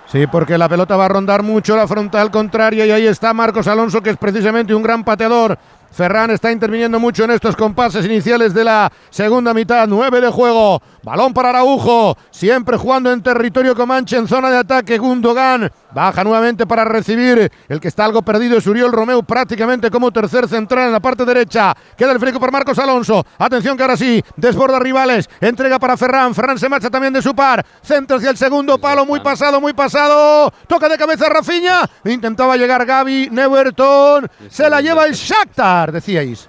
Sí, 0.06 0.26
porque 0.26 0.58
la 0.58 0.68
pelota 0.68 0.96
va 0.96 1.04
a 1.04 1.08
rondar 1.08 1.44
mucho 1.44 1.76
la 1.76 1.86
frontal 1.86 2.32
contraria 2.32 2.84
y 2.84 2.90
ahí 2.90 3.06
está 3.06 3.32
Marcos 3.32 3.68
Alonso, 3.68 4.00
que 4.00 4.10
es 4.10 4.16
precisamente 4.16 4.74
un 4.74 4.82
gran 4.82 5.04
pateador. 5.04 5.56
Ferran 5.90 6.30
está 6.30 6.52
interviniendo 6.52 7.00
mucho 7.00 7.24
en 7.24 7.32
estos 7.32 7.56
compases 7.56 8.04
iniciales 8.04 8.54
de 8.54 8.64
la 8.64 8.92
segunda 9.10 9.52
mitad. 9.52 9.86
9 9.88 10.20
de 10.20 10.30
juego. 10.30 10.80
Balón 11.02 11.34
para 11.34 11.50
Araujo. 11.50 12.16
Siempre 12.30 12.76
jugando 12.76 13.12
en 13.12 13.22
territorio 13.22 13.74
Comanche 13.74 14.16
en 14.16 14.28
zona 14.28 14.50
de 14.50 14.58
ataque. 14.58 14.98
Gundogan 14.98 15.70
baja 15.92 16.24
nuevamente 16.24 16.66
para 16.66 16.84
recibir. 16.84 17.50
El 17.68 17.80
que 17.80 17.88
está 17.88 18.04
algo 18.04 18.22
perdido 18.22 18.58
es 18.58 18.66
Uriol 18.66 18.92
Romeu, 18.92 19.22
prácticamente 19.22 19.90
como 19.90 20.10
tercer 20.10 20.48
central 20.48 20.86
en 20.86 20.92
la 20.92 21.00
parte 21.00 21.24
derecha. 21.24 21.74
Queda 21.96 22.12
el 22.12 22.20
frico 22.20 22.40
por 22.40 22.52
Marcos 22.52 22.78
Alonso. 22.78 23.24
Atención 23.38 23.76
que 23.76 23.82
ahora 23.82 23.96
sí, 23.96 24.22
desborda 24.36 24.78
rivales. 24.78 25.28
Entrega 25.40 25.78
para 25.78 25.96
Ferran. 25.96 26.34
Ferran 26.34 26.58
se 26.58 26.68
marcha 26.68 26.90
también 26.90 27.12
de 27.12 27.22
su 27.22 27.34
par. 27.34 27.64
Centro 27.82 28.16
hacia 28.16 28.30
el 28.30 28.36
segundo 28.36 28.78
palo. 28.78 29.04
Muy 29.04 29.20
pasado, 29.20 29.60
muy 29.60 29.72
pasado. 29.72 30.52
Toca 30.66 30.88
de 30.88 30.98
cabeza 30.98 31.28
Rafinha. 31.28 31.88
Intentaba 32.04 32.56
llegar 32.56 32.84
Gaby. 32.84 33.28
Neverton. 33.30 34.28
Se 34.48 34.68
la 34.68 34.80
lleva 34.80 35.06
el 35.06 35.14
Shakhtar, 35.14 35.92
decíais. 35.92 36.48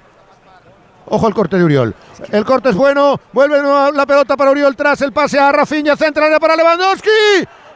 Ojo 1.08 1.28
al 1.28 1.34
corte 1.34 1.58
de 1.58 1.64
Uriol. 1.64 1.94
El 2.32 2.46
corte 2.46 2.70
es 2.70 2.76
bueno. 2.76 3.20
Vuelve 3.34 3.62
la 3.94 4.06
pelota 4.06 4.38
para 4.38 4.52
Uriol 4.52 4.76
tras 4.76 5.02
el 5.02 5.12
pase 5.12 5.38
a 5.38 5.52
Rafinha. 5.52 5.98
Centro 5.98 6.24
área 6.24 6.40
para 6.40 6.56
Lewandowski. 6.56 7.10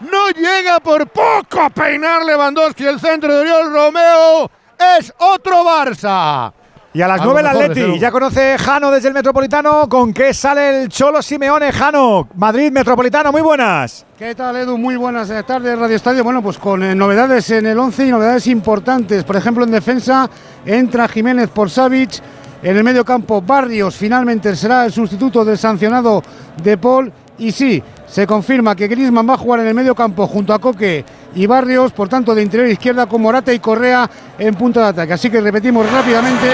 No 0.01 0.29
llega 0.29 0.79
por 0.79 1.07
poco 1.07 1.61
a 1.61 1.69
peinar 1.69 2.25
Lewandowski. 2.25 2.85
El 2.85 2.99
centro 2.99 3.33
de 3.33 3.41
Uriol 3.41 3.71
Romeo 3.71 4.51
es 4.97 5.13
otro 5.17 5.63
Barça. 5.63 6.51
Y 6.93 7.01
a 7.01 7.09
las 7.09 7.21
9 7.21 7.39
el 7.41 7.47
Atleti. 7.47 7.99
Ya 7.99 8.09
conoce 8.09 8.57
Jano 8.57 8.89
desde 8.89 9.09
el 9.09 9.13
Metropolitano. 9.13 9.89
¿Con 9.89 10.13
qué 10.13 10.33
sale 10.33 10.83
el 10.83 10.89
Cholo 10.89 11.21
Simeone? 11.21 11.73
Jano, 11.73 12.29
Madrid 12.35 12.71
Metropolitano, 12.71 13.33
muy 13.33 13.41
buenas. 13.41 14.05
¿Qué 14.17 14.33
tal, 14.33 14.55
Edu? 14.55 14.77
Muy 14.77 14.95
buenas 14.95 15.27
tardes, 15.45 15.77
Radio 15.77 15.95
Estadio. 15.95 16.23
Bueno, 16.23 16.41
pues 16.41 16.57
con 16.57 16.83
eh, 16.83 16.95
novedades 16.95 17.49
en 17.49 17.65
el 17.65 17.77
11 17.77 18.07
y 18.07 18.11
novedades 18.11 18.47
importantes. 18.47 19.25
Por 19.25 19.35
ejemplo, 19.35 19.65
en 19.65 19.71
defensa 19.71 20.29
entra 20.65 21.09
Jiménez 21.09 21.49
por 21.49 21.69
Savic. 21.69 22.21
En 22.63 22.77
el 22.77 22.83
medio 22.85 23.03
campo, 23.03 23.41
Barrios 23.41 23.95
finalmente 23.97 24.55
será 24.55 24.85
el 24.85 24.93
sustituto 24.93 25.43
del 25.43 25.57
sancionado 25.57 26.23
de 26.63 26.77
Paul. 26.77 27.11
Y 27.37 27.51
sí, 27.51 27.83
se 28.07 28.27
confirma 28.27 28.75
que 28.75 28.87
Griezmann 28.87 29.27
va 29.27 29.33
a 29.33 29.37
jugar 29.37 29.61
en 29.61 29.67
el 29.67 29.73
medio 29.73 29.95
campo 29.95 30.27
junto 30.27 30.53
a 30.53 30.59
Coque 30.59 31.03
y 31.33 31.47
Barrios, 31.47 31.91
por 31.91 32.07
tanto, 32.07 32.33
de 32.33 32.43
interior 32.43 32.69
izquierda 32.69 33.07
con 33.07 33.21
Morata 33.21 33.53
y 33.53 33.59
Correa 33.59 34.09
en 34.37 34.55
punto 34.55 34.79
de 34.79 34.87
ataque. 34.87 35.13
Así 35.13 35.29
que 35.29 35.41
repetimos 35.41 35.91
rápidamente: 35.91 36.47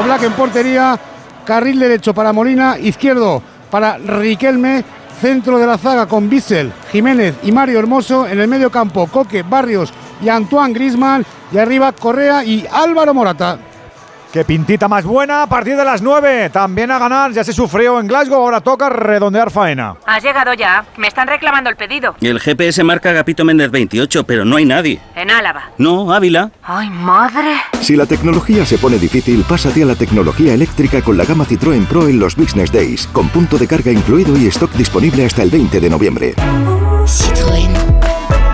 Oblak 0.00 0.22
en 0.22 0.32
portería, 0.32 0.98
carril 1.44 1.78
derecho 1.78 2.14
para 2.14 2.32
Molina, 2.32 2.78
izquierdo 2.78 3.42
para 3.70 3.98
Riquelme, 3.98 4.84
centro 5.20 5.58
de 5.58 5.66
la 5.66 5.78
zaga 5.78 6.06
con 6.06 6.28
Bissell, 6.28 6.72
Jiménez 6.90 7.34
y 7.42 7.52
Mario 7.52 7.78
Hermoso, 7.78 8.26
en 8.26 8.38
el 8.40 8.48
medio 8.48 8.70
campo 8.70 9.06
Coque, 9.06 9.42
Barrios 9.42 9.92
y 10.22 10.28
Antoine 10.28 10.72
Grisman, 10.72 11.24
y 11.50 11.58
arriba 11.58 11.92
Correa 11.92 12.44
y 12.44 12.66
Álvaro 12.70 13.12
Morata. 13.12 13.58
Qué 14.32 14.46
pintita 14.46 14.88
más 14.88 15.04
buena 15.04 15.42
a 15.42 15.46
partir 15.46 15.76
de 15.76 15.84
las 15.84 16.00
9. 16.00 16.48
También 16.48 16.90
a 16.90 16.98
ganar, 16.98 17.32
ya 17.32 17.44
se 17.44 17.52
sufrió 17.52 18.00
en 18.00 18.06
Glasgow, 18.06 18.40
ahora 18.40 18.62
toca 18.62 18.88
redondear 18.88 19.50
faena. 19.50 19.96
Has 20.06 20.22
llegado 20.22 20.54
ya. 20.54 20.86
Me 20.96 21.08
están 21.08 21.28
reclamando 21.28 21.68
el 21.68 21.76
pedido. 21.76 22.14
El 22.22 22.40
GPS 22.40 22.82
marca 22.82 23.10
Agapito 23.10 23.44
Méndez 23.44 23.70
28, 23.70 24.24
pero 24.24 24.46
no 24.46 24.56
hay 24.56 24.64
nadie. 24.64 25.00
En 25.14 25.30
Álava. 25.30 25.64
No, 25.76 26.14
Ávila. 26.14 26.50
¡Ay, 26.62 26.88
madre! 26.88 27.56
Si 27.82 27.94
la 27.94 28.06
tecnología 28.06 28.64
se 28.64 28.78
pone 28.78 28.96
difícil, 28.96 29.44
pásate 29.46 29.82
a 29.82 29.86
la 29.86 29.96
tecnología 29.96 30.54
eléctrica 30.54 31.02
con 31.02 31.18
la 31.18 31.26
gama 31.26 31.44
Citroën 31.44 31.84
Pro 31.86 32.08
en 32.08 32.18
los 32.18 32.34
Business 32.34 32.72
Days, 32.72 33.06
con 33.08 33.28
punto 33.28 33.58
de 33.58 33.68
carga 33.68 33.92
incluido 33.92 34.34
y 34.38 34.46
stock 34.46 34.72
disponible 34.72 35.26
hasta 35.26 35.42
el 35.42 35.50
20 35.50 35.78
de 35.78 35.90
noviembre. 35.90 36.34
Citroën. 37.04 37.81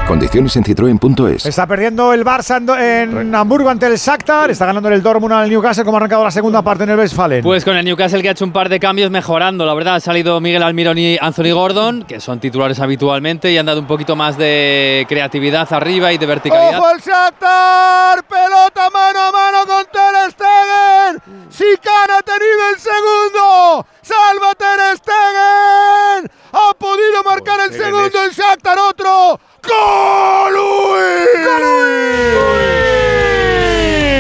Condiciones 0.09 0.57
en 0.57 0.65
citroen.es. 0.65 1.45
Está 1.45 1.67
perdiendo 1.67 2.15
el 2.15 2.25
Barça 2.25 2.57
en, 2.57 3.15
en 3.15 3.35
Hamburgo 3.35 3.69
ante 3.69 3.85
el 3.85 3.97
Shakhtar. 3.99 4.51
Está 4.51 4.65
ganando 4.65 4.89
el 4.89 5.03
Dortmund 5.03 5.35
al 5.35 5.51
Newcastle, 5.51 5.85
como 5.85 5.99
ha 5.99 6.01
arrancado 6.01 6.25
la 6.25 6.31
segunda 6.31 6.63
parte 6.63 6.85
en 6.85 6.91
el 6.91 6.99
Westfalen. 6.99 7.43
Pues 7.43 7.63
con 7.63 7.77
el 7.77 7.85
Newcastle 7.85 8.23
que 8.23 8.31
ha 8.31 8.33
hecho 8.33 8.47
un 8.47 8.53
par 8.53 8.71
de 8.71 8.81
cambios 8.81 9.11
mejorando, 9.11 9.67
la 9.67 9.75
verdad. 9.75 9.97
Ha 9.97 10.01
salido 10.01 10.41
Miguel 10.41 10.63
Almirón 10.63 10.97
y 10.97 11.19
Anthony 11.21 11.53
Gordon, 11.53 12.05
que 12.05 12.21
son 12.21 12.41
titulares 12.41 12.81
habitualmente, 12.81 13.53
y 13.53 13.59
han 13.59 13.67
dado 13.67 13.81
un 13.81 13.87
poquito 13.87 14.17
más 14.17 14.39
de 14.39 15.05
creatividad 15.11 15.71
arriba 15.75 16.11
y 16.11 16.17
de 16.17 16.25
verticalidad. 16.25 16.79
¡Ojo 16.79 16.91
el 16.91 17.01
Shakhtar! 17.01 18.25
¡Pelota 18.25 18.89
mano 18.89 19.21
a 19.21 19.31
mano 19.31 19.59
con 19.67 19.85
Ter 19.93 20.33
Stegen! 20.33 21.51
¡Sican 21.51 22.11
ha 22.17 22.23
tenido 22.23 22.71
el 22.73 22.81
segundo! 22.81 23.87
¡Salva 24.09 24.55
Ter 24.55 24.97
Stegen! 24.97 26.31
¡Ha 26.53 26.73
podido 26.79 27.23
marcar 27.25 27.61
el 27.61 27.73
segundo 27.75 28.25
el 28.25 28.31
Shakhtar! 28.31 28.79
¡Otro! 28.79 29.39
¡Gol! 29.63 30.57
¡Gol! 30.57 31.19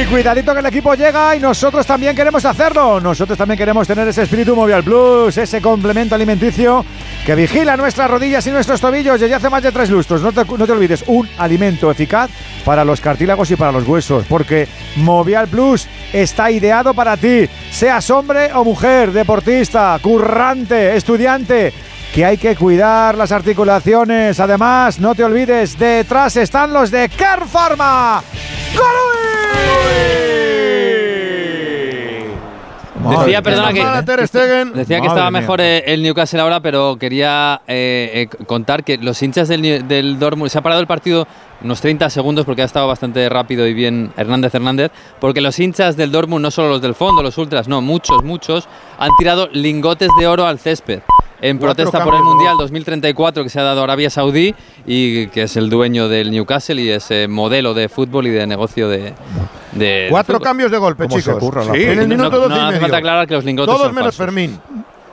Cuidadito 0.08 0.54
que 0.54 0.60
el 0.60 0.66
equipo 0.66 0.94
llega 0.94 1.36
y 1.36 1.40
nosotros 1.40 1.86
también 1.86 2.16
queremos 2.16 2.44
hacerlo. 2.44 3.00
Nosotros 3.00 3.36
también 3.36 3.58
queremos 3.58 3.86
tener 3.86 4.08
ese 4.08 4.22
espíritu 4.22 4.56
Movial 4.56 4.82
Plus, 4.82 5.36
ese 5.36 5.60
complemento 5.60 6.14
alimenticio 6.14 6.84
que 7.26 7.34
vigila 7.34 7.76
nuestras 7.76 8.10
rodillas 8.10 8.46
y 8.46 8.50
nuestros 8.50 8.80
tobillos 8.80 9.20
desde 9.20 9.34
hace 9.34 9.50
más 9.50 9.62
de 9.62 9.70
tres 9.70 9.90
lustros. 9.90 10.22
No 10.22 10.32
te, 10.32 10.72
olvides, 10.72 11.04
un 11.06 11.28
alimento 11.36 11.90
eficaz 11.90 12.30
para 12.64 12.84
los 12.84 13.00
cartílagos 13.00 13.50
y 13.50 13.56
para 13.56 13.72
los 13.72 13.86
huesos, 13.86 14.24
porque 14.28 14.66
Movial 14.96 15.46
Plus 15.48 15.86
está 16.12 16.50
ideado 16.50 16.94
para 16.94 17.16
ti, 17.16 17.48
seas 17.70 18.08
hombre 18.10 18.50
o 18.54 18.64
mujer, 18.64 19.12
deportista, 19.12 19.98
currante, 20.00 20.96
estudiante 20.96 21.72
que 22.14 22.24
hay 22.24 22.38
que 22.38 22.56
cuidar 22.56 23.16
las 23.16 23.32
articulaciones. 23.32 24.40
Además, 24.40 24.98
no 24.98 25.14
te 25.14 25.24
olvides, 25.24 25.78
detrás 25.78 26.36
están 26.36 26.72
los 26.72 26.90
de 26.90 27.08
Car 27.08 27.46
Pharma. 27.46 28.22
Decía, 33.08 33.42
perdona, 33.42 33.72
que, 33.72 33.84
decía 34.74 35.00
que 35.00 35.06
estaba 35.06 35.30
mejor 35.30 35.60
eh, 35.60 35.84
el 35.86 36.02
Newcastle 36.02 36.40
ahora, 36.40 36.60
pero 36.60 36.96
quería 36.98 37.62
eh, 37.66 38.28
eh, 38.30 38.44
contar 38.44 38.84
que 38.84 38.98
los 38.98 39.22
hinchas 39.22 39.48
del, 39.48 39.86
del 39.86 40.18
Dortmund, 40.18 40.50
se 40.50 40.58
ha 40.58 40.62
parado 40.62 40.80
el 40.80 40.86
partido 40.86 41.26
unos 41.62 41.80
30 41.80 42.10
segundos 42.10 42.44
porque 42.44 42.62
ha 42.62 42.64
estado 42.64 42.86
bastante 42.86 43.28
rápido 43.28 43.66
y 43.66 43.74
bien 43.74 44.12
Hernández 44.16 44.54
Hernández, 44.54 44.92
porque 45.20 45.40
los 45.40 45.58
hinchas 45.58 45.96
del 45.96 46.12
Dortmund, 46.12 46.42
no 46.42 46.50
solo 46.50 46.68
los 46.70 46.82
del 46.82 46.94
fondo, 46.94 47.22
los 47.22 47.38
ultras, 47.38 47.68
no, 47.68 47.80
muchos, 47.80 48.22
muchos, 48.24 48.68
han 48.98 49.10
tirado 49.18 49.48
lingotes 49.52 50.10
de 50.18 50.26
oro 50.26 50.46
al 50.46 50.58
césped. 50.58 51.00
En 51.40 51.58
protesta 51.58 52.02
por 52.02 52.14
el 52.14 52.22
Mundial 52.22 52.56
2034 52.58 53.44
que 53.44 53.48
se 53.48 53.60
ha 53.60 53.62
dado 53.62 53.80
a 53.82 53.84
Arabia 53.84 54.10
Saudí 54.10 54.54
y 54.86 55.28
que 55.28 55.42
es 55.44 55.56
el 55.56 55.70
dueño 55.70 56.08
del 56.08 56.30
Newcastle 56.32 56.80
y 56.82 56.90
es 56.90 57.10
eh, 57.12 57.28
modelo 57.28 57.74
de 57.74 57.88
fútbol 57.88 58.26
y 58.26 58.30
de 58.30 58.44
negocio 58.46 58.88
de, 58.88 59.14
de 59.72 60.08
Cuatro 60.10 60.34
fútbol. 60.38 60.44
cambios 60.48 60.70
de 60.72 60.78
golpe, 60.78 61.04
¿Cómo 61.04 61.20
se 61.20 61.32
chicos. 61.32 61.54
Sí, 61.72 61.82
en 61.84 61.90
el 62.00 62.08
No- 62.08 62.16
minuto 62.16 62.30
no 62.30 62.38
12 62.38 62.54
y 62.54 62.58
hace 62.58 62.66
medio. 62.66 62.80
falta 62.80 62.96
aclarar 62.96 63.26
que 63.28 63.34
los 63.34 63.44
lingotes 63.44 63.72
Todos 63.72 63.86
son 63.86 63.94
menos 63.94 64.16
falsos. 64.16 64.34
Fermín. 64.34 64.60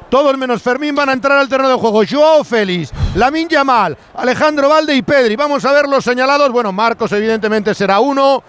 Todos 0.09 0.37
menos 0.37 0.61
Fermín 0.63 0.95
van 0.95 1.09
a 1.09 1.13
entrar 1.13 1.37
al 1.37 1.47
terreno 1.49 1.69
de 1.69 1.75
juego. 1.75 2.01
Joao 2.09 2.43
Félix, 2.43 2.91
Lamin 3.15 3.47
Yamal, 3.47 3.95
Alejandro 4.15 4.69
Valde 4.69 4.95
y 4.95 5.01
Pedri. 5.03 5.35
Vamos 5.35 5.63
a 5.65 5.71
ver 5.73 5.87
los 5.87 6.03
señalados. 6.03 6.51
Bueno, 6.51 6.71
Marcos 6.71 7.11
evidentemente 7.11 7.73
será 7.75 7.99
uno. 7.99 8.41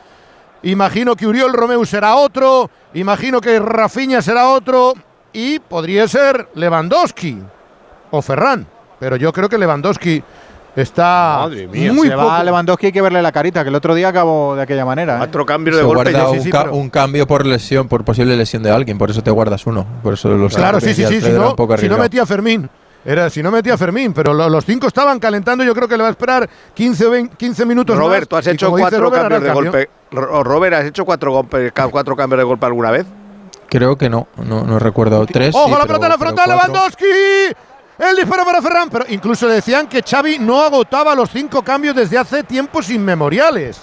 Imagino 0.62 1.14
que 1.14 1.26
Uriol 1.26 1.52
Romeu 1.52 1.84
será 1.84 2.16
otro. 2.16 2.70
Imagino 2.94 3.40
que 3.40 3.58
Rafinha 3.58 4.22
será 4.22 4.48
otro. 4.48 4.94
Y 5.32 5.58
podría 5.58 6.08
ser 6.08 6.48
Lewandowski 6.54 7.38
o 8.18 8.22
Ferran. 8.22 8.66
Pero 8.98 9.16
yo 9.16 9.32
creo 9.32 9.48
que 9.48 9.58
Lewandowski 9.58 10.22
está 10.74 11.46
muy 11.48 12.08
se 12.08 12.14
poco. 12.14 12.26
va 12.26 12.38
a 12.38 12.44
Lewandowski 12.44 12.86
hay 12.86 12.92
que 12.92 13.00
verle 13.02 13.22
la 13.22 13.32
carita, 13.32 13.62
que 13.62 13.68
el 13.70 13.74
otro 13.74 13.94
día 13.94 14.08
acabó 14.08 14.54
de 14.56 14.62
aquella 14.62 14.84
manera. 14.84 15.14
¿eh? 15.14 15.18
Cuatro 15.18 15.46
cambios 15.46 15.76
Se 15.76 15.82
guarda 15.82 16.30
un, 16.30 16.50
ca- 16.50 16.70
un 16.70 16.90
cambio 16.90 17.26
por 17.26 17.46
lesión, 17.46 17.88
por 17.88 18.04
posible 18.04 18.36
lesión 18.36 18.62
de 18.62 18.70
alguien, 18.70 18.98
por 18.98 19.10
eso 19.10 19.22
te 19.22 19.30
guardas 19.30 19.66
uno. 19.66 19.86
Por 20.02 20.14
eso 20.14 20.28
los 20.30 20.54
Claro, 20.54 20.80
sí, 20.80 20.94
sí, 20.94 21.04
sí. 21.06 21.20
Si 21.20 21.30
no, 21.30 21.54
si 21.78 21.88
no 21.88 21.98
metía 21.98 22.22
a 22.22 22.26
Fermín. 22.26 22.68
Era, 23.04 23.30
si 23.30 23.40
no 23.40 23.52
metía 23.52 23.74
a 23.74 23.78
Fermín, 23.78 24.12
pero 24.12 24.34
lo- 24.34 24.48
los 24.48 24.64
cinco 24.64 24.88
estaban 24.88 25.20
calentando. 25.20 25.62
Yo 25.62 25.74
creo 25.74 25.86
que 25.86 25.96
le 25.96 26.02
va 26.02 26.08
a 26.08 26.10
esperar 26.10 26.48
15 26.74 27.06
o 27.06 27.10
20 27.10 27.36
15 27.36 27.64
minutos 27.64 27.96
Roberto, 27.96 28.34
más. 28.34 28.46
has 28.46 28.52
hecho 28.52 28.68
cuatro 28.70 28.98
Robert, 28.98 29.22
cambios 29.22 29.42
de 29.42 29.46
cambio. 29.48 29.70
golpe. 29.72 29.90
Ro- 30.10 30.42
Robert, 30.42 30.74
¿has 30.74 30.84
hecho 30.86 31.04
cuatro, 31.04 31.32
golpe- 31.32 31.72
cuatro 31.90 32.16
cambios 32.16 32.38
de 32.38 32.44
golpe 32.44 32.66
alguna 32.66 32.90
vez? 32.90 33.06
Creo 33.68 33.96
que 33.96 34.10
no, 34.10 34.26
no, 34.44 34.64
no 34.64 34.78
recuerdo. 34.80 35.24
Tres. 35.26 35.54
¡Ojo 35.54 35.66
sí, 35.66 35.70
la 35.70 35.76
pero- 35.78 35.86
pelota 35.86 36.06
en 36.06 36.12
la 36.12 36.18
frontal! 36.18 36.48
¡Lewandowski! 36.50 37.04
El 37.98 38.16
disparo 38.16 38.44
para 38.44 38.62
Ferran. 38.62 38.90
Pero 38.90 39.04
incluso 39.08 39.46
le 39.46 39.54
decían 39.54 39.86
que 39.86 40.02
Xavi 40.02 40.38
no 40.38 40.60
agotaba 40.60 41.14
los 41.14 41.30
cinco 41.30 41.62
cambios 41.62 41.94
desde 41.94 42.18
hace 42.18 42.42
tiempos 42.42 42.90
inmemoriales. 42.90 43.82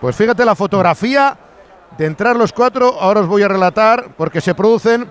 Pues 0.00 0.16
fíjate 0.16 0.44
la 0.44 0.54
fotografía 0.54 1.36
de 1.96 2.06
entrar 2.06 2.36
los 2.36 2.52
cuatro. 2.52 2.96
Ahora 3.00 3.20
os 3.20 3.26
voy 3.26 3.42
a 3.42 3.48
relatar 3.48 4.14
porque 4.16 4.40
se 4.40 4.54
producen 4.54 5.10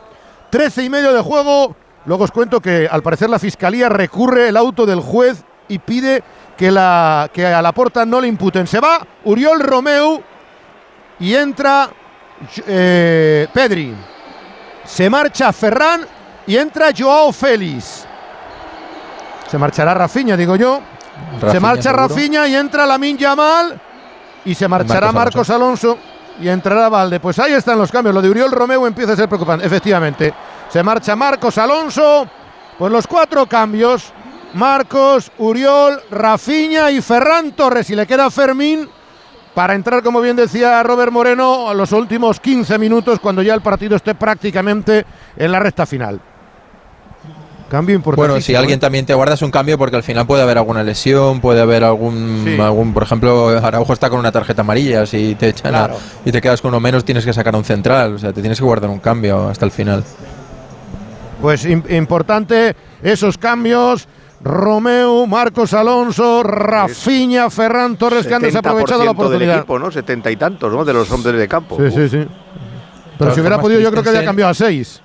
13 0.50 0.84
y 0.84 0.90
medio 0.90 1.14
de 1.14 1.22
juego. 1.22 1.76
Luego 2.06 2.24
os 2.24 2.32
cuento 2.32 2.62
que 2.62 2.88
al 2.90 3.04
parecer 3.04 3.30
la 3.30 3.40
fiscalía 3.40 3.90
recurre 3.90 4.48
el 4.48 4.58
auto 4.58 4.86
del 4.86 5.02
juez 5.02 5.44
y 5.68 5.80
pide 5.80 6.24
que, 6.56 6.70
a 6.70 7.62
la 7.62 7.72
porta 7.74 8.06
no 8.06 8.22
le 8.22 8.28
imputen. 8.28 8.66
Se 8.66 8.80
va 8.80 9.06
Uriol 9.26 9.60
Romeu 9.60 10.22
y 11.20 11.36
entra 11.36 11.90
eh, 12.66 13.48
Pedri. 13.54 13.94
Se 14.86 15.10
marcha 15.10 15.52
Ferran 15.52 16.08
y 16.48 16.56
entra 16.56 16.92
Joao 16.98 17.34
Félix. 17.34 18.07
Se 19.50 19.58
marchará 19.58 19.94
Rafinha, 19.94 20.36
digo 20.36 20.56
yo. 20.56 20.82
se 21.50 21.60
marcha 21.60 21.84
seguro. 21.84 22.08
Rafinha 22.08 22.48
y 22.48 22.56
entra 22.56 22.86
Lamin 22.86 23.18
Yamal. 23.18 23.80
Y 24.46 24.56
se 24.56 24.68
marchará 24.68 25.12
Marcos 25.12 25.36
Marcos 25.36 25.50
Alonso. 25.50 25.98
y 26.40 26.48
entrará 26.48 26.90
Valde. 26.90 27.20
Pues 27.20 27.40
ahí 27.40 27.54
están 27.54 27.78
los 27.78 27.92
cambios. 27.92 28.14
Lo 28.14 28.22
de 28.22 28.30
Uriol 28.30 28.52
Romeu 28.52 28.86
empieza 28.86 29.14
a 29.14 29.16
ser 29.16 29.28
preocupante. 29.28 29.66
Efectivamente. 29.66 30.34
Se 30.70 30.84
marcha 30.84 31.16
Marcos 31.16 31.58
Alonso. 31.58 32.28
Pues 32.78 32.92
los 32.92 33.08
cuatro 33.08 33.46
cambios. 33.48 34.14
Marcos, 34.54 35.32
Uriol, 35.40 36.02
Rafinha 36.12 36.92
y 36.92 37.02
Ferran 37.02 37.52
Torres. 37.52 37.90
Y 37.90 37.96
le 37.96 38.08
queda 38.08 38.32
Fermín 38.32 38.90
para 39.54 39.74
entrar, 39.74 40.04
como 40.04 40.22
bien 40.22 40.36
decía 40.36 40.82
Robert 40.84 41.12
Moreno, 41.12 41.68
a 41.70 41.74
los 41.74 41.92
últimos 41.92 42.40
15 42.40 42.78
minutos 42.78 43.20
cuando 43.20 43.42
ya 43.42 43.54
el 43.56 43.62
partido 43.62 43.96
esté 43.96 44.14
prácticamente 44.16 45.06
en 45.36 45.52
la 45.52 45.60
recta 45.60 45.86
final. 45.86 46.22
Cambio 47.70 47.96
importante. 47.96 48.28
Bueno, 48.30 48.42
si 48.42 48.56
alguien 48.56 48.80
también 48.80 49.06
te 49.06 49.14
guardas 49.14 49.42
un 49.42 49.52
cambio 49.52 49.78
porque 49.78 49.98
al 49.98 50.04
final 50.04 50.26
puede 50.26 50.42
haber 50.42 50.58
alguna 50.58 50.84
lesión, 50.84 51.42
puede 51.42 51.60
haber 51.62 51.84
algún, 51.84 52.44
Sí. 52.46 52.62
algún 52.62 52.94
por 52.94 53.04
ejemplo, 53.04 53.50
Araujo 53.50 53.92
está 53.92 54.10
con 54.10 54.20
una 54.20 54.32
tarjeta 54.32 54.62
amarilla, 54.62 55.06
si 55.06 55.36
te 55.36 55.50
echan 55.50 55.76
a- 55.76 55.90
y 56.24 56.32
te 56.32 56.40
quedas 56.42 56.62
con 56.62 56.70
uno 56.70 56.80
menos 56.80 57.04
tienes 57.04 57.26
que 57.26 57.34
sacar 57.34 57.54
a 57.56 57.58
un 57.58 57.66
central, 57.66 58.14
o 58.16 58.20
sea, 58.20 58.32
te 58.32 58.40
tienes 58.42 58.58
que 58.58 58.64
guardar 58.64 58.90
un 58.90 59.00
cambio 59.00 59.50
hasta 59.50 59.66
el 59.66 59.72
final. 59.72 60.04
Pues 61.42 61.66
im- 61.66 61.84
importante 61.96 62.76
esos 63.04 63.38
cambios. 63.38 64.08
Romeu, 64.40 65.26
Marcos 65.26 65.74
Alonso, 65.74 66.44
Rafinha, 66.44 67.50
Ferran 67.50 67.98
Torres 67.98 68.28
que 68.28 68.36
han 68.36 68.42
desaprovechado 68.44 69.04
la 69.04 69.12
70% 69.12 69.16
del 69.16 69.26
oportunidad. 69.26 69.58
equipo, 69.58 69.80
¿no? 69.80 69.92
Setenta 69.92 70.30
y 70.30 70.36
tantos, 70.36 70.72
¿no? 70.72 70.86
De 70.86 70.94
los 70.94 71.10
hombres 71.12 71.36
de 71.38 71.48
campo. 71.48 71.76
Sí, 71.78 71.90
sí, 71.92 72.08
sí. 72.08 72.28
Pero 73.18 73.34
si 73.34 73.40
hubiera 73.40 73.60
podido, 73.60 73.82
yo 73.82 73.90
creo 73.92 74.04
que 74.04 74.10
había 74.10 74.24
cambiado 74.24 74.52
a 74.52 74.54
seis. 74.54 75.02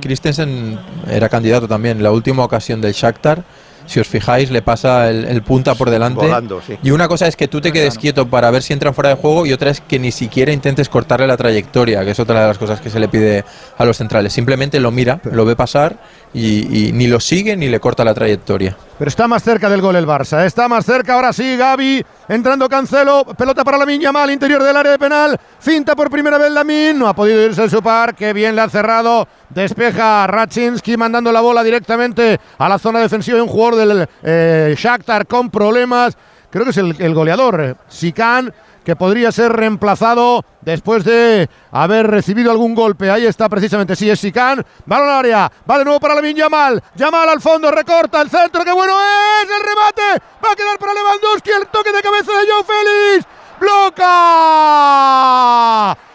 Christensen 0.00 0.78
era 1.10 1.28
candidato 1.28 1.68
también. 1.68 2.02
La 2.02 2.12
última 2.12 2.44
ocasión 2.44 2.80
del 2.80 2.92
Shakhtar, 2.92 3.44
si 3.86 4.00
os 4.00 4.06
fijáis, 4.06 4.50
le 4.50 4.60
pasa 4.60 5.08
el, 5.08 5.24
el 5.24 5.42
punta 5.42 5.74
por 5.74 5.88
delante. 5.88 6.26
Volando, 6.26 6.60
sí. 6.60 6.78
Y 6.82 6.90
una 6.90 7.08
cosa 7.08 7.26
es 7.26 7.36
que 7.36 7.48
tú 7.48 7.60
te 7.60 7.72
quedes 7.72 7.96
quieto 7.96 8.28
para 8.28 8.50
ver 8.50 8.62
si 8.62 8.74
entran 8.74 8.92
fuera 8.92 9.10
de 9.10 9.16
juego 9.16 9.46
y 9.46 9.52
otra 9.52 9.70
es 9.70 9.80
que 9.80 9.98
ni 9.98 10.12
siquiera 10.12 10.52
intentes 10.52 10.88
cortarle 10.90 11.26
la 11.26 11.38
trayectoria, 11.38 12.04
que 12.04 12.10
es 12.10 12.20
otra 12.20 12.42
de 12.42 12.48
las 12.48 12.58
cosas 12.58 12.80
que 12.80 12.90
se 12.90 13.00
le 13.00 13.08
pide 13.08 13.44
a 13.78 13.84
los 13.86 13.96
centrales. 13.96 14.32
Simplemente 14.32 14.78
lo 14.78 14.90
mira, 14.90 15.20
lo 15.24 15.46
ve 15.46 15.56
pasar 15.56 15.96
y, 16.34 16.88
y 16.88 16.92
ni 16.92 17.06
lo 17.06 17.18
sigue 17.18 17.56
ni 17.56 17.68
le 17.68 17.80
corta 17.80 18.04
la 18.04 18.12
trayectoria. 18.12 18.76
Pero 18.98 19.08
está 19.08 19.26
más 19.26 19.42
cerca 19.42 19.70
del 19.70 19.80
gol 19.80 19.96
el 19.96 20.06
Barça. 20.06 20.44
Está 20.44 20.68
más 20.68 20.84
cerca. 20.84 21.14
Ahora 21.14 21.32
sí, 21.32 21.56
Gaby. 21.56 22.04
Entrando 22.28 22.68
Cancelo. 22.68 23.24
Pelota 23.24 23.64
para 23.64 23.78
Lamin 23.78 24.00
Yamal. 24.00 24.30
Interior 24.30 24.62
del 24.62 24.76
área 24.76 24.92
de 24.92 24.98
penal. 24.98 25.38
Finta 25.58 25.96
por 25.96 26.10
primera 26.10 26.38
vez 26.38 26.50
Lamin. 26.52 26.98
No 26.98 27.08
ha 27.08 27.14
podido 27.14 27.42
irse 27.44 27.64
el 27.64 27.70
par. 27.82 28.14
Qué 28.14 28.32
bien 28.32 28.54
le 28.54 28.62
ha 28.62 28.68
cerrado. 28.68 29.26
Despeja 29.48 30.26
Raczynski 30.26 30.96
mandando 30.96 31.32
la 31.32 31.40
bola 31.40 31.62
directamente 31.62 32.38
a 32.58 32.68
la 32.68 32.78
zona 32.78 33.00
defensiva. 33.00 33.42
Un 33.42 33.48
jugador 33.48 33.76
del 33.76 34.08
eh, 34.22 34.74
Shakhtar 34.76 35.26
con 35.26 35.50
problemas. 35.50 36.16
Creo 36.50 36.64
que 36.64 36.70
es 36.70 36.76
el, 36.76 36.94
el 36.98 37.14
goleador. 37.14 37.60
eh, 37.60 37.74
Sikan. 37.88 38.52
Que 38.88 38.96
podría 38.96 39.30
ser 39.30 39.52
reemplazado 39.52 40.42
después 40.62 41.04
de 41.04 41.50
haber 41.70 42.06
recibido 42.06 42.50
algún 42.50 42.74
golpe. 42.74 43.10
Ahí 43.10 43.26
está 43.26 43.46
precisamente. 43.46 43.94
Sí, 43.94 44.08
es 44.08 44.18
Sikan. 44.18 44.64
Balón 44.86 45.10
al 45.10 45.16
área. 45.16 45.52
Va 45.70 45.76
de 45.76 45.84
nuevo 45.84 46.00
para 46.00 46.14
Lamin 46.14 46.34
Yamal. 46.34 46.82
Yamal 46.94 47.28
al 47.28 47.42
fondo. 47.42 47.70
Recorta 47.70 48.22
el 48.22 48.30
centro. 48.30 48.64
¡Qué 48.64 48.72
bueno 48.72 48.94
es! 48.98 49.50
El 49.50 49.62
remate. 49.62 50.24
Va 50.42 50.52
a 50.52 50.56
quedar 50.56 50.78
para 50.78 50.94
Lewandowski. 50.94 51.50
El 51.50 51.66
toque 51.66 51.92
de 51.92 52.00
cabeza 52.00 52.32
de 52.32 52.46
Joe 52.50 52.64
Félix. 52.64 53.26
¡Bloca! 53.60 54.06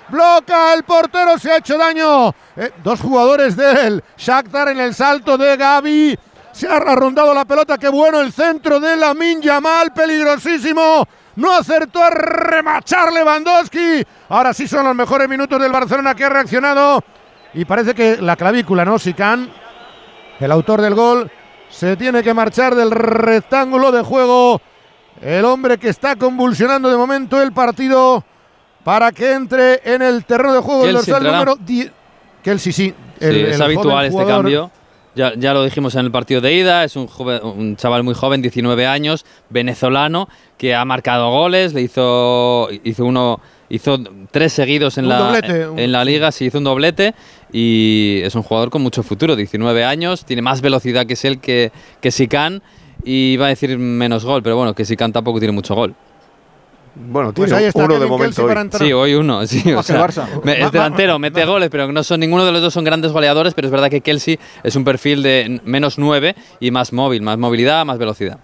Bloca 0.09 0.73
el 0.73 0.81
portero. 0.81 1.37
Se 1.37 1.51
ha 1.51 1.57
hecho 1.57 1.77
daño. 1.77 2.29
Eh, 2.55 2.71
dos 2.83 2.99
jugadores 3.01 3.55
del 3.55 4.03
Shakhtar 4.17 4.69
en 4.69 4.79
el 4.79 4.95
salto 4.95 5.37
de 5.37 5.57
Gaby. 5.57 6.17
Se 6.51 6.67
ha 6.67 6.79
rondado 6.79 7.35
la 7.35 7.45
pelota. 7.45 7.77
Qué 7.77 7.89
bueno 7.89 8.19
el 8.19 8.33
centro 8.33 8.79
de 8.79 8.95
Lamin 8.95 9.43
Yamal. 9.43 9.93
Peligrosísimo. 9.93 11.07
No 11.35 11.53
acertó 11.53 12.03
a 12.03 12.09
remachar 12.09 13.11
Lewandowski. 13.11 14.03
Ahora 14.29 14.53
sí 14.53 14.67
son 14.67 14.85
los 14.85 14.95
mejores 14.95 15.27
minutos 15.27 15.59
del 15.59 15.71
Barcelona 15.71 16.13
que 16.15 16.25
ha 16.25 16.29
reaccionado. 16.29 17.03
Y 17.53 17.65
parece 17.65 17.93
que 17.93 18.17
la 18.17 18.35
clavícula, 18.35 18.85
¿no? 18.85 18.99
Sican, 18.99 19.49
el 20.39 20.51
autor 20.51 20.81
del 20.81 20.95
gol, 20.95 21.31
se 21.69 21.97
tiene 21.97 22.23
que 22.23 22.33
marchar 22.33 22.75
del 22.75 22.91
rectángulo 22.91 23.91
de 23.91 24.03
juego. 24.03 24.61
El 25.21 25.45
hombre 25.45 25.77
que 25.77 25.89
está 25.89 26.15
convulsionando 26.15 26.89
de 26.89 26.97
momento 26.97 27.41
el 27.41 27.51
partido 27.51 28.23
para 28.83 29.11
que 29.11 29.31
entre 29.31 29.81
en 29.83 30.01
el 30.01 30.25
terreno 30.25 30.53
de 30.53 30.59
juego 30.59 30.85
el 30.85 30.93
dorsal 30.93 31.23
número 31.23 31.55
10. 31.55 31.91
Kelsey, 32.43 32.73
sí. 32.73 32.93
Sí, 33.19 33.25
es 33.25 33.57
joven 33.57 33.61
habitual 33.61 34.05
este 34.05 34.25
cambio. 34.25 34.71
Ya, 35.15 35.33
ya 35.37 35.53
lo 35.53 35.63
dijimos 35.63 35.93
en 35.95 36.05
el 36.05 36.11
partido 36.11 36.41
de 36.41 36.53
ida, 36.55 36.83
es 36.83 36.95
un, 36.95 37.07
joven- 37.07 37.41
un 37.43 37.75
chaval 37.75 38.03
muy 38.03 38.15
joven, 38.15 38.41
19 38.41 38.87
años, 38.87 39.25
venezolano, 39.49 40.27
que 40.57 40.73
ha 40.73 40.83
marcado 40.85 41.29
goles, 41.29 41.73
le 41.75 41.81
hizo, 41.81 42.67
hizo 42.83 43.05
uno, 43.05 43.39
hizo 43.69 43.99
tres 44.31 44.53
seguidos 44.53 44.97
en 44.97 45.07
la, 45.07 45.19
doblete, 45.25 45.67
un- 45.67 45.77
en 45.79 45.91
la 45.91 46.03
liga, 46.03 46.31
sí 46.31 46.45
hizo 46.45 46.57
un 46.57 46.63
doblete 46.63 47.13
y 47.51 48.21
es 48.23 48.33
un 48.33 48.41
jugador 48.43 48.69
con 48.71 48.81
mucho 48.81 49.03
futuro, 49.03 49.35
19 49.35 49.85
años, 49.85 50.25
tiene 50.25 50.41
más 50.41 50.61
velocidad 50.61 51.05
que 51.05 51.15
él 51.27 51.39
que, 51.39 51.71
que 52.01 52.09
Sican 52.11 52.63
y 53.05 53.33
iba 53.33 53.45
a 53.45 53.49
decir 53.49 53.77
menos 53.77 54.25
gol, 54.25 54.41
pero 54.41 54.55
bueno, 54.57 54.73
que 54.73 54.83
Sican 54.85 55.13
tampoco 55.13 55.37
tiene 55.39 55.51
mucho 55.51 55.75
gol. 55.75 55.93
Bueno, 56.95 57.33
Pues 57.33 57.47
tiene 57.49 57.63
ahí 57.63 57.67
está 57.69 57.85
uno 57.85 57.95
de 57.99 58.05
momento 58.05 58.23
Kelsey 58.25 58.43
hoy. 58.43 58.47
para 58.49 58.61
entrar. 58.61 58.81
Sí, 58.83 58.93
hoy 58.93 59.13
uno, 59.15 59.47
sí. 59.47 59.63
Más 59.71 59.89
o 59.89 59.93
sea, 59.93 60.07
Barça. 60.07 60.27
me- 60.43 60.59
Va- 60.59 60.65
es 60.67 60.71
delantero, 60.71 61.17
mete 61.17 61.43
goles, 61.45 61.69
pero 61.71 61.91
no 61.91 62.03
son 62.03 62.19
ninguno 62.19 62.45
de 62.45 62.51
los 62.51 62.61
dos 62.61 62.71
son 62.73 62.83
grandes 62.83 63.11
goleadores, 63.11 63.53
pero 63.55 63.67
es 63.67 63.71
verdad 63.71 63.89
que 63.89 64.01
Kelsey 64.01 64.37
es 64.63 64.75
un 64.75 64.83
perfil 64.83 65.23
de 65.23 65.59
menos 65.65 65.97
9 65.97 66.35
y 66.59 66.69
más 66.69 66.93
móvil, 66.93 67.23
más 67.23 67.37
movilidad, 67.39 67.83
más 67.85 67.97
velocidad. 67.97 68.37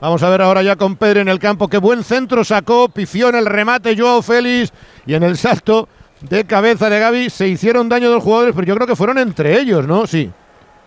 Vamos 0.00 0.22
a 0.22 0.30
ver 0.30 0.42
ahora 0.42 0.62
ya 0.62 0.76
con 0.76 0.96
Pedri 0.96 1.20
en 1.20 1.28
el 1.28 1.38
campo. 1.38 1.68
Qué 1.68 1.78
buen 1.78 2.04
centro 2.04 2.44
sacó, 2.44 2.88
pifió 2.88 3.28
en 3.28 3.34
el 3.36 3.46
remate 3.46 3.96
Joao 3.96 4.22
Félix 4.22 4.72
y 5.06 5.14
en 5.14 5.22
el 5.24 5.36
salto 5.36 5.88
de 6.20 6.44
cabeza 6.44 6.88
de 6.90 6.98
Gaby 7.00 7.30
se 7.30 7.46
hicieron 7.48 7.88
daño 7.88 8.10
dos 8.10 8.22
jugadores, 8.22 8.54
pero 8.54 8.66
yo 8.66 8.74
creo 8.74 8.86
que 8.86 8.96
fueron 8.96 9.18
entre 9.18 9.58
ellos, 9.60 9.86
¿no? 9.86 10.06
Sí. 10.06 10.30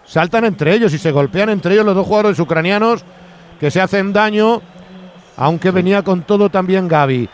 Saltan 0.05 0.43
entre 0.45 0.73
ellos 0.73 0.93
y 0.93 0.97
se 0.97 1.11
golpean 1.11 1.49
entre 1.49 1.73
ellos 1.73 1.85
los 1.85 1.95
dos 1.95 2.05
jugadores 2.07 2.37
ucranianos 2.39 3.03
que 3.59 3.69
se 3.69 3.79
hacen 3.79 4.11
daño, 4.11 4.61
aunque 5.43 5.71
venía 5.71 6.03
con 6.03 6.21
todo 6.21 6.49
también 6.49 6.87
Gaby. 6.87 7.27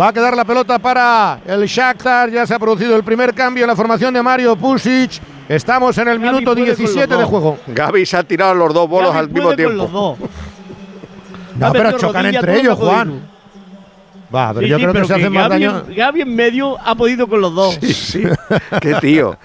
Va 0.00 0.08
a 0.08 0.12
quedar 0.12 0.36
la 0.36 0.44
pelota 0.44 0.78
para 0.80 1.38
el 1.46 1.66
Shakhtar. 1.66 2.28
Ya 2.30 2.44
se 2.46 2.54
ha 2.54 2.58
producido 2.58 2.96
el 2.96 3.04
primer 3.04 3.32
cambio 3.32 3.62
en 3.62 3.68
la 3.68 3.76
formación 3.76 4.12
de 4.12 4.22
Mario 4.22 4.56
Pusic. 4.56 5.20
Estamos 5.48 5.96
en 5.98 6.08
el 6.08 6.18
minuto 6.18 6.52
puede 6.52 6.60
con 6.62 6.68
los 6.68 6.78
17 6.78 7.16
de 7.16 7.24
juego. 7.24 7.58
Gaby 7.68 8.04
se 8.06 8.16
ha 8.16 8.22
tirado 8.24 8.54
los 8.54 8.74
dos 8.74 8.88
bolos 8.88 9.10
Gaby 9.12 9.18
al 9.20 9.28
mismo 9.30 9.48
con 9.50 9.56
tiempo. 9.56 9.74
los 9.76 9.92
dos. 9.92 10.18
Ha 10.20 11.58
No, 11.58 11.72
pero 11.72 11.92
chocan 11.92 12.26
entre 12.26 12.58
ellos, 12.58 12.76
Juan. 12.76 13.10
uno. 13.10 13.20
Va, 14.34 14.48
pero 14.52 14.62
Sí, 14.66 14.68
yo 14.70 14.76
sí, 14.78 14.82
creo 14.82 14.92
que 15.02 15.04
se 15.06 15.14
hacen 15.14 15.32
más 15.32 15.48
daño. 15.48 15.84
en- 15.88 15.94
Gaby 15.94 16.20
en 16.22 16.34
medio 16.34 16.76
ha 16.84 16.94
podido 16.96 17.28
con 17.28 17.40
los 17.40 17.54
dos. 17.54 17.78
Sí, 17.80 17.92
sí. 17.94 18.22
Qué 18.80 18.94
tío. 18.96 19.36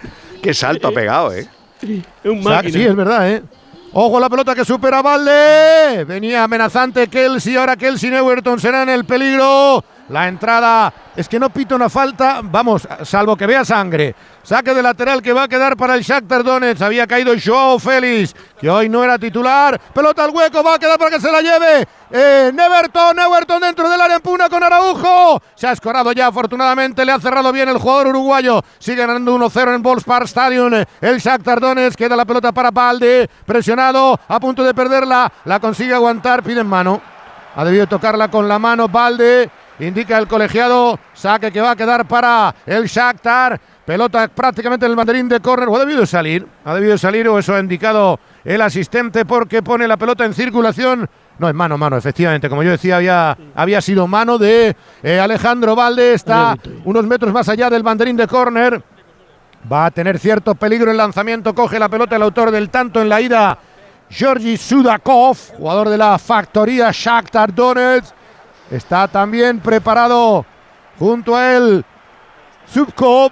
Qué 0.42 0.52
salto 0.56 0.88
ha 0.88 0.92
pegado, 0.92 1.32
¿eh? 1.34 1.48
Es 1.84 2.32
un 2.32 2.42
máquina. 2.44 2.74
Sí, 2.74 2.82
es 2.82 2.96
verdad, 2.96 3.30
¿eh? 3.30 3.44
Ojo 3.92 4.20
la 4.20 4.30
pelota 4.30 4.54
que 4.54 4.64
supera 4.64 5.02
Valde. 5.02 6.06
Venía 6.06 6.44
amenazante 6.44 7.08
Kelsey. 7.08 7.56
Ahora 7.56 7.76
Kelsey 7.76 8.12
Neverton 8.12 8.60
será 8.60 8.84
en 8.84 8.90
el 8.90 9.04
peligro. 9.06 9.84
La 10.10 10.28
entrada 10.28 10.92
es 11.16 11.30
que 11.30 11.40
no 11.40 11.50
pita 11.52 11.76
una 11.76 11.88
falta. 11.88 12.42
Vamos, 12.44 12.88
salvo 13.04 13.38
que 13.38 13.46
vea 13.46 13.64
sangre. 13.64 14.16
Saque 14.42 14.74
de 14.74 14.82
lateral 14.82 15.22
que 15.22 15.34
va 15.34 15.44
a 15.44 15.48
quedar 15.48 15.78
para 15.78 15.94
el 15.94 16.02
Shakhtar 16.02 16.44
Donetsk. 16.44 16.82
Había 16.82 17.06
caído 17.06 17.34
Joao 17.44 17.78
Félix, 17.78 18.36
que 18.60 18.70
hoy 18.70 18.90
no 18.90 19.04
era 19.04 19.20
titular. 19.20 19.80
Pelota 19.94 20.24
al 20.24 20.32
hueco, 20.32 20.64
va 20.64 20.76
a 20.76 20.80
quedar 20.80 20.98
para 20.98 21.12
que 21.12 21.22
se 21.22 21.32
la 21.32 21.42
lleve. 21.42 21.88
Eh, 22.10 22.52
Neverton, 22.52 23.16
Neverton 23.16 23.62
dentro 23.62 23.88
del 23.88 24.02
área 24.02 24.16
en 24.16 24.22
puna 24.24 24.50
con 24.50 24.64
Araujo. 24.64 25.40
Se 25.54 25.68
ha 25.68 25.74
escorado 25.74 26.12
ya, 26.12 26.28
afortunadamente 26.28 27.06
le 27.06 27.12
ha 27.12 27.20
cerrado 27.20 27.52
bien 27.52 27.70
el 27.70 27.78
jugador 27.78 28.08
uruguayo. 28.08 28.64
Sigue 28.80 29.06
ganando 29.06 29.36
1-0 29.38 29.76
en 29.76 29.84
Volkspark 29.84 30.26
Stadium. 30.26 30.74
El 31.02 31.20
Shakhtar 31.20 31.60
Donetsk 31.60 31.98
queda 32.00 32.16
la 32.16 32.26
pelota 32.26 32.52
para 32.52 32.72
Palde. 32.72 33.30
Presionado, 33.46 34.20
a 34.28 34.40
punto 34.40 34.64
de 34.64 34.74
perderla. 34.74 35.32
La 35.46 35.60
consigue 35.60 35.94
aguantar, 35.94 36.42
pide 36.42 36.62
en 36.62 36.68
mano. 36.68 37.00
Ha 37.56 37.64
debido 37.64 37.86
tocarla 37.86 38.32
con 38.32 38.48
la 38.48 38.58
mano 38.58 38.88
Valde. 38.88 39.52
Indica 39.80 40.18
el 40.18 40.28
colegiado. 40.28 41.00
Saque 41.14 41.52
que 41.52 41.62
va 41.62 41.72
a 41.72 41.76
quedar 41.76 42.08
para 42.08 42.54
el 42.66 42.86
Shakhtar. 42.86 43.60
Pelota 43.86 44.28
prácticamente 44.28 44.86
en 44.86 44.92
el 44.92 44.96
banderín 44.96 45.30
de 45.30 45.40
córner. 45.40 45.70
O 45.70 45.76
ha 45.76 45.80
debido 45.80 46.06
salir. 46.06 46.46
Ha 46.66 46.76
debido 46.76 46.98
salir 46.98 47.28
o 47.28 47.40
eso 47.40 47.56
ha 47.56 47.60
indicado 47.60 48.20
el 48.44 48.62
asistente 48.62 49.26
porque 49.26 49.64
pone 49.64 49.88
la 49.88 49.98
pelota 49.98 50.26
en 50.26 50.34
circulación. 50.34 51.10
No, 51.40 51.48
es 51.48 51.56
mano, 51.56 51.78
mano, 51.78 51.96
efectivamente. 51.96 52.50
Como 52.50 52.64
yo 52.64 52.72
decía, 52.72 52.98
había, 52.98 53.38
había 53.56 53.82
sido 53.82 54.08
mano 54.08 54.38
de 54.38 54.76
eh, 55.02 55.20
Alejandro 55.20 55.76
Valde. 55.76 56.14
Está 56.14 56.58
unos 56.84 57.06
metros 57.06 57.32
más 57.32 57.48
allá 57.48 57.70
del 57.70 57.84
banderín 57.84 58.18
de 58.18 58.28
córner. 58.28 58.84
Va 59.72 59.86
a 59.86 59.92
tener 59.92 60.20
cierto 60.20 60.56
peligro 60.56 60.92
el 60.92 60.98
lanzamiento. 60.98 61.56
Coge 61.56 61.80
la 61.80 61.88
pelota 61.88 62.18
el 62.18 62.24
autor 62.24 62.52
del 62.52 62.70
tanto 62.70 63.02
en 63.02 63.08
la 63.08 63.22
ida. 63.22 63.58
Georgi 64.10 64.58
Sudakov, 64.58 65.38
jugador 65.58 65.90
de 65.90 65.98
la 65.98 66.18
factoría 66.18 66.90
Shakhtar 66.92 67.54
Donetsk. 67.54 68.19
Está 68.70 69.08
también 69.08 69.60
preparado 69.60 70.46
junto 70.98 71.36
a 71.36 71.54
él 71.54 71.84
Subkov. 72.66 73.32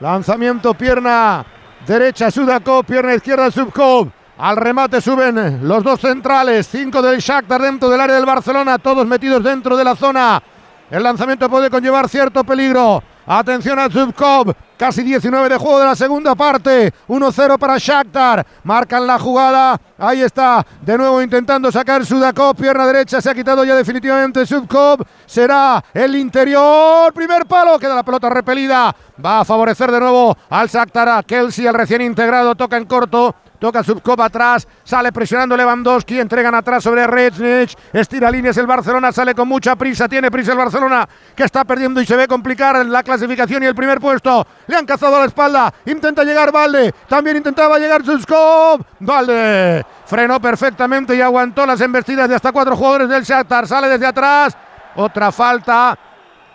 Lanzamiento 0.00 0.74
pierna 0.74 1.44
derecha 1.86 2.30
Sudakov, 2.30 2.84
pierna 2.84 3.14
izquierda 3.14 3.50
Subkov. 3.50 4.08
Al 4.38 4.56
remate 4.56 5.00
suben 5.00 5.66
los 5.66 5.82
dos 5.82 6.00
centrales, 6.00 6.68
cinco 6.68 7.02
del 7.02 7.18
Shakhtar 7.18 7.60
dentro 7.60 7.88
del 7.88 8.00
área 8.00 8.14
del 8.16 8.24
Barcelona, 8.26 8.78
todos 8.78 9.06
metidos 9.06 9.42
dentro 9.42 9.76
de 9.76 9.84
la 9.84 9.96
zona. 9.96 10.42
El 10.90 11.02
lanzamiento 11.02 11.48
puede 11.50 11.70
conllevar 11.70 12.08
cierto 12.08 12.44
peligro. 12.44 13.02
Atención 13.30 13.78
a 13.78 13.90
Zubkov, 13.90 14.54
casi 14.78 15.02
19 15.02 15.50
de 15.50 15.58
juego 15.58 15.80
de 15.80 15.84
la 15.84 15.94
segunda 15.94 16.34
parte. 16.34 16.94
1-0 17.08 17.58
para 17.58 17.76
Shakhtar. 17.76 18.46
Marcan 18.64 19.06
la 19.06 19.18
jugada. 19.18 19.78
Ahí 19.98 20.22
está, 20.22 20.66
de 20.80 20.96
nuevo 20.96 21.20
intentando 21.20 21.70
sacar 21.70 22.06
Sudakov. 22.06 22.56
Pierna 22.56 22.86
derecha, 22.86 23.20
se 23.20 23.28
ha 23.28 23.34
quitado 23.34 23.64
ya 23.64 23.76
definitivamente 23.76 24.46
Zubkov. 24.46 25.04
Será 25.26 25.84
el 25.92 26.16
interior. 26.16 27.12
Primer 27.12 27.44
palo, 27.44 27.78
queda 27.78 27.96
la 27.96 28.02
pelota 28.02 28.30
repelida. 28.30 28.96
Va 29.22 29.40
a 29.40 29.44
favorecer 29.44 29.92
de 29.92 30.00
nuevo 30.00 30.34
al 30.48 30.68
Shakhtar. 30.68 31.10
A 31.10 31.22
Kelsey, 31.22 31.66
el 31.66 31.74
recién 31.74 32.00
integrado, 32.00 32.54
toca 32.54 32.78
en 32.78 32.86
corto. 32.86 33.34
Toca 33.58 33.82
Subkov 33.82 34.22
atrás, 34.22 34.68
sale 34.84 35.12
presionando 35.12 35.56
Lewandowski, 35.56 36.20
entregan 36.20 36.54
atrás 36.54 36.84
sobre 36.84 37.06
Reznic, 37.08 37.76
estira 37.92 38.30
líneas 38.30 38.56
el 38.56 38.66
Barcelona, 38.68 39.10
sale 39.10 39.34
con 39.34 39.48
mucha 39.48 39.74
prisa, 39.74 40.08
tiene 40.08 40.30
prisa 40.30 40.52
el 40.52 40.58
Barcelona, 40.58 41.08
que 41.34 41.42
está 41.42 41.64
perdiendo 41.64 42.00
y 42.00 42.06
se 42.06 42.16
ve 42.16 42.28
complicar 42.28 42.86
la 42.86 43.02
clasificación 43.02 43.64
y 43.64 43.66
el 43.66 43.74
primer 43.74 43.98
puesto. 43.98 44.46
Le 44.68 44.76
han 44.76 44.86
cazado 44.86 45.16
a 45.16 45.20
la 45.20 45.26
espalda, 45.26 45.74
intenta 45.86 46.22
llegar 46.22 46.52
Valde, 46.52 46.94
también 47.08 47.38
intentaba 47.38 47.78
llegar 47.78 48.04
Subkov. 48.04 48.80
Valde 49.00 49.84
frenó 50.06 50.40
perfectamente 50.40 51.16
y 51.16 51.20
aguantó 51.20 51.66
las 51.66 51.80
embestidas 51.80 52.28
de 52.28 52.36
hasta 52.36 52.52
cuatro 52.52 52.76
jugadores 52.76 53.08
del 53.08 53.24
Shakhtar, 53.24 53.66
sale 53.66 53.88
desde 53.88 54.06
atrás, 54.06 54.56
otra 54.94 55.32
falta. 55.32 55.98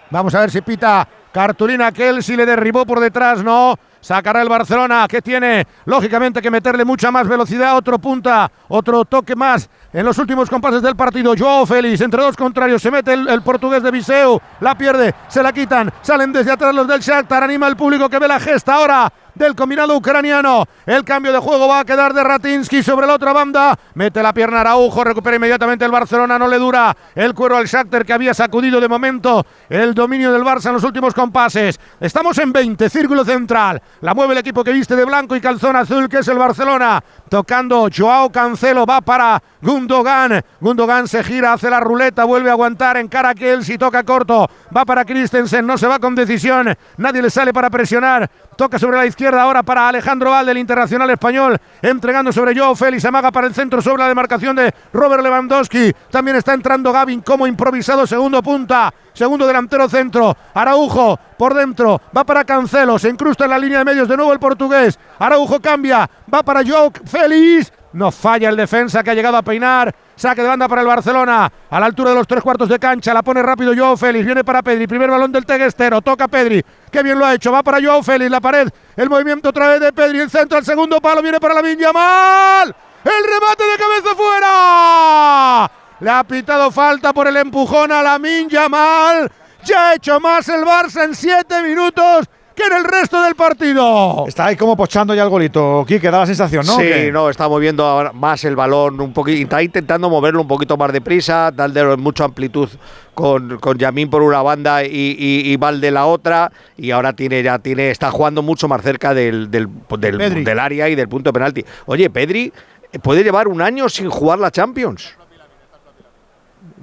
Vamos 0.09 0.33
a 0.35 0.39
ver 0.39 0.51
si 0.51 0.61
pita 0.61 1.05
cartulina 1.33 1.91
Kelsey 1.91 2.37
le 2.37 2.45
derribó 2.45 2.85
por 2.85 2.99
detrás, 2.99 3.43
no. 3.43 3.75
Sacará 4.03 4.41
el 4.41 4.49
Barcelona, 4.49 5.07
que 5.07 5.21
tiene 5.21 5.65
lógicamente 5.85 6.41
que 6.41 6.51
meterle 6.51 6.83
mucha 6.83 7.09
más 7.09 7.25
velocidad. 7.25 7.77
Otro 7.77 7.97
punta, 7.99 8.51
otro 8.67 9.05
toque 9.05 9.33
más 9.33 9.69
en 9.93 10.05
los 10.05 10.17
últimos 10.17 10.49
compases 10.49 10.81
del 10.81 10.97
partido. 10.97 11.33
Joao 11.37 11.65
Félix, 11.65 12.01
entre 12.01 12.21
dos 12.21 12.35
contrarios, 12.35 12.81
se 12.81 12.91
mete 12.91 13.13
el, 13.13 13.29
el 13.29 13.41
portugués 13.41 13.81
de 13.81 13.91
Viseu, 13.91 14.41
la 14.59 14.77
pierde, 14.77 15.15
se 15.29 15.41
la 15.41 15.53
quitan, 15.53 15.89
salen 16.01 16.33
desde 16.33 16.51
atrás 16.51 16.75
los 16.75 16.85
del 16.85 16.99
Shakhtar, 16.99 17.43
anima 17.43 17.65
al 17.65 17.77
público 17.77 18.09
que 18.09 18.19
ve 18.19 18.27
la 18.27 18.41
gesta 18.41 18.75
ahora 18.75 19.11
del 19.35 19.55
combinado 19.55 19.95
ucraniano. 19.95 20.65
El 20.85 21.03
cambio 21.03 21.31
de 21.31 21.39
juego 21.39 21.67
va 21.67 21.79
a 21.79 21.85
quedar 21.85 22.13
de 22.13 22.23
Ratinsky 22.23 22.83
sobre 22.83 23.07
la 23.07 23.15
otra 23.15 23.33
banda. 23.33 23.77
Mete 23.95 24.21
la 24.21 24.33
pierna 24.33 24.61
Araujo, 24.61 25.03
recupera 25.03 25.35
inmediatamente 25.35 25.85
el 25.85 25.91
Barcelona, 25.91 26.37
no 26.37 26.47
le 26.47 26.57
dura 26.57 26.95
el 27.15 27.33
cuero 27.33 27.57
al 27.57 27.65
Shakhtar 27.65 28.05
que 28.05 28.13
había 28.13 28.33
sacudido 28.33 28.79
de 28.79 28.87
momento 28.87 29.45
el 29.69 29.93
dominio 29.93 30.31
del 30.31 30.43
Barça 30.43 30.67
en 30.67 30.73
los 30.73 30.83
últimos 30.83 31.13
compases. 31.13 31.79
Estamos 31.99 32.37
en 32.37 32.51
20, 32.51 32.89
círculo 32.89 33.23
central. 33.25 33.81
La 34.01 34.13
mueve 34.13 34.33
el 34.33 34.39
equipo 34.39 34.63
que 34.63 34.71
viste 34.71 34.95
de 34.95 35.05
blanco 35.05 35.35
y 35.35 35.41
calzón 35.41 35.75
azul, 35.75 36.09
que 36.09 36.19
es 36.19 36.27
el 36.27 36.37
Barcelona. 36.37 37.03
Tocando 37.29 37.87
Joao 37.95 38.31
Cancelo, 38.31 38.85
va 38.85 39.01
para 39.01 39.41
Gundogan. 39.61 40.43
Gundogan 40.59 41.07
se 41.07 41.23
gira, 41.23 41.53
hace 41.53 41.69
la 41.69 41.79
ruleta, 41.79 42.25
vuelve 42.25 42.49
a 42.49 42.53
aguantar 42.53 42.97
en 42.97 43.07
cara 43.07 43.29
a 43.29 43.35
Kelsey, 43.35 43.77
toca 43.77 44.03
corto. 44.03 44.49
Va 44.75 44.85
para 44.85 45.05
Christensen, 45.05 45.65
no 45.65 45.77
se 45.77 45.87
va 45.87 45.99
con 45.99 46.15
decisión. 46.15 46.75
Nadie 46.97 47.21
le 47.21 47.29
sale 47.29 47.53
para 47.53 47.69
presionar. 47.69 48.29
Toca 48.55 48.77
sobre 48.77 48.97
la 48.97 49.05
izquierda 49.05 49.41
ahora 49.41 49.63
para 49.63 49.87
Alejandro 49.87 50.31
Valde, 50.31 50.51
el 50.51 50.57
internacional 50.57 51.09
español, 51.09 51.57
entregando 51.81 52.31
sobre 52.31 52.55
Joao 52.55 52.75
Félix, 52.75 53.05
amaga 53.05 53.31
para 53.31 53.47
el 53.47 53.53
centro 53.53 53.81
sobre 53.81 54.03
la 54.03 54.09
demarcación 54.09 54.55
de 54.55 54.73
Robert 54.91 55.23
Lewandowski. 55.23 55.93
También 56.11 56.37
está 56.37 56.53
entrando 56.53 56.91
Gavin 56.91 57.21
como 57.21 57.47
improvisado, 57.47 58.05
segundo 58.05 58.43
punta, 58.43 58.93
segundo 59.13 59.47
delantero 59.47 59.89
centro. 59.89 60.35
Araujo 60.53 61.19
por 61.37 61.53
dentro, 61.53 62.01
va 62.15 62.23
para 62.23 62.43
Cancelo, 62.43 62.99
se 62.99 63.09
incrusta 63.09 63.45
en 63.45 63.51
la 63.51 63.59
línea 63.59 63.79
de 63.79 63.85
medios 63.85 64.07
de 64.07 64.17
nuevo 64.17 64.33
el 64.33 64.39
portugués. 64.39 64.99
Araujo 65.19 65.59
cambia, 65.59 66.09
va 66.31 66.43
para 66.43 66.63
Joao 66.65 66.91
Félix. 67.05 67.71
No 67.93 68.11
falla 68.11 68.49
el 68.49 68.55
defensa 68.55 69.03
que 69.03 69.11
ha 69.11 69.13
llegado 69.13 69.37
a 69.37 69.43
peinar. 69.43 69.93
Saque 70.15 70.41
de 70.41 70.47
banda 70.47 70.67
para 70.67 70.81
el 70.81 70.87
Barcelona. 70.87 71.51
A 71.69 71.79
la 71.79 71.85
altura 71.85 72.11
de 72.11 72.15
los 72.15 72.27
tres 72.27 72.43
cuartos 72.43 72.69
de 72.69 72.79
cancha. 72.79 73.13
La 73.13 73.21
pone 73.21 73.41
rápido 73.41 73.73
Joao 73.75 73.97
Félix. 73.97 74.25
Viene 74.25 74.43
para 74.43 74.61
Pedri. 74.61 74.87
Primer 74.87 75.09
balón 75.09 75.31
del 75.31 75.45
Teguestero. 75.45 76.01
Toca 76.01 76.27
Pedri. 76.27 76.63
Qué 76.91 77.03
bien 77.03 77.17
lo 77.17 77.25
ha 77.25 77.33
hecho. 77.33 77.51
Va 77.51 77.63
para 77.63 77.81
Joao 77.81 78.03
Félix. 78.03 78.29
La 78.29 78.41
pared. 78.41 78.69
El 78.95 79.09
movimiento 79.09 79.49
otra 79.49 79.67
vez 79.69 79.79
de 79.79 79.91
Pedri. 79.91 80.19
El 80.19 80.29
centro 80.29 80.57
al 80.57 80.65
segundo 80.65 81.01
palo. 81.01 81.21
Viene 81.21 81.39
para 81.39 81.55
la 81.55 81.73
Yamal. 81.73 82.75
El 83.03 83.23
remate 83.25 83.63
de 83.63 83.77
cabeza 83.77 84.15
fuera. 84.15 85.71
Le 85.99 86.09
ha 86.09 86.23
pitado 86.23 86.71
falta 86.71 87.13
por 87.13 87.27
el 87.27 87.37
empujón 87.37 87.91
a 87.91 88.01
la 88.01 88.19
Yamal. 88.49 89.31
Ya 89.65 89.89
ha 89.89 89.93
hecho 89.95 90.19
más 90.19 90.47
el 90.49 90.63
Barça 90.63 91.03
en 91.03 91.15
siete 91.15 91.61
minutos 91.63 92.27
que 92.55 92.63
en 92.63 92.73
el 92.73 92.83
resto 92.83 93.21
del 93.23 93.35
partido. 93.35 94.25
Está 94.27 94.45
ahí 94.45 94.55
como 94.55 94.77
pochando 94.77 95.13
ya 95.15 95.23
el 95.23 95.29
golito, 95.29 95.83
Quique, 95.87 96.11
da 96.11 96.19
la 96.19 96.25
sensación, 96.25 96.65
¿no? 96.65 96.73
Sí, 96.75 96.83
¿Qué? 96.83 97.11
no, 97.11 97.29
está 97.29 97.49
moviendo 97.49 97.85
ahora 97.85 98.11
más 98.13 98.43
el 98.43 98.55
balón, 98.55 98.99
un 99.01 99.11
poquito, 99.13 99.41
está 99.41 99.63
intentando 99.63 100.09
moverlo 100.09 100.41
un 100.41 100.47
poquito 100.47 100.77
más 100.77 100.91
deprisa, 100.93 101.51
darle 101.51 101.97
mucha 101.97 102.25
amplitud 102.25 102.69
con, 103.13 103.57
con 103.59 103.77
Yamín 103.77 104.09
por 104.09 104.21
una 104.21 104.41
banda 104.41 104.83
y, 104.83 104.87
y, 105.17 105.51
y 105.51 105.57
Val 105.57 105.81
de 105.81 105.91
la 105.91 106.05
otra, 106.05 106.51
y 106.77 106.91
ahora 106.91 107.13
tiene 107.13 107.41
ya 107.43 107.59
tiene 107.59 107.89
está 107.89 108.11
jugando 108.11 108.41
mucho 108.41 108.67
más 108.67 108.81
cerca 108.81 109.13
del, 109.13 109.49
del, 109.49 109.67
del- 109.99 110.59
área 110.59 110.89
y 110.89 110.95
del 110.95 111.09
punto 111.09 111.29
de 111.29 111.33
penalti. 111.33 111.65
Oye, 111.87 112.09
Pedri 112.09 112.53
puede 113.01 113.23
llevar 113.23 113.47
un 113.47 113.61
año 113.61 113.89
sin 113.89 114.09
jugar 114.09 114.39
la 114.39 114.51
Champions. 114.51 115.15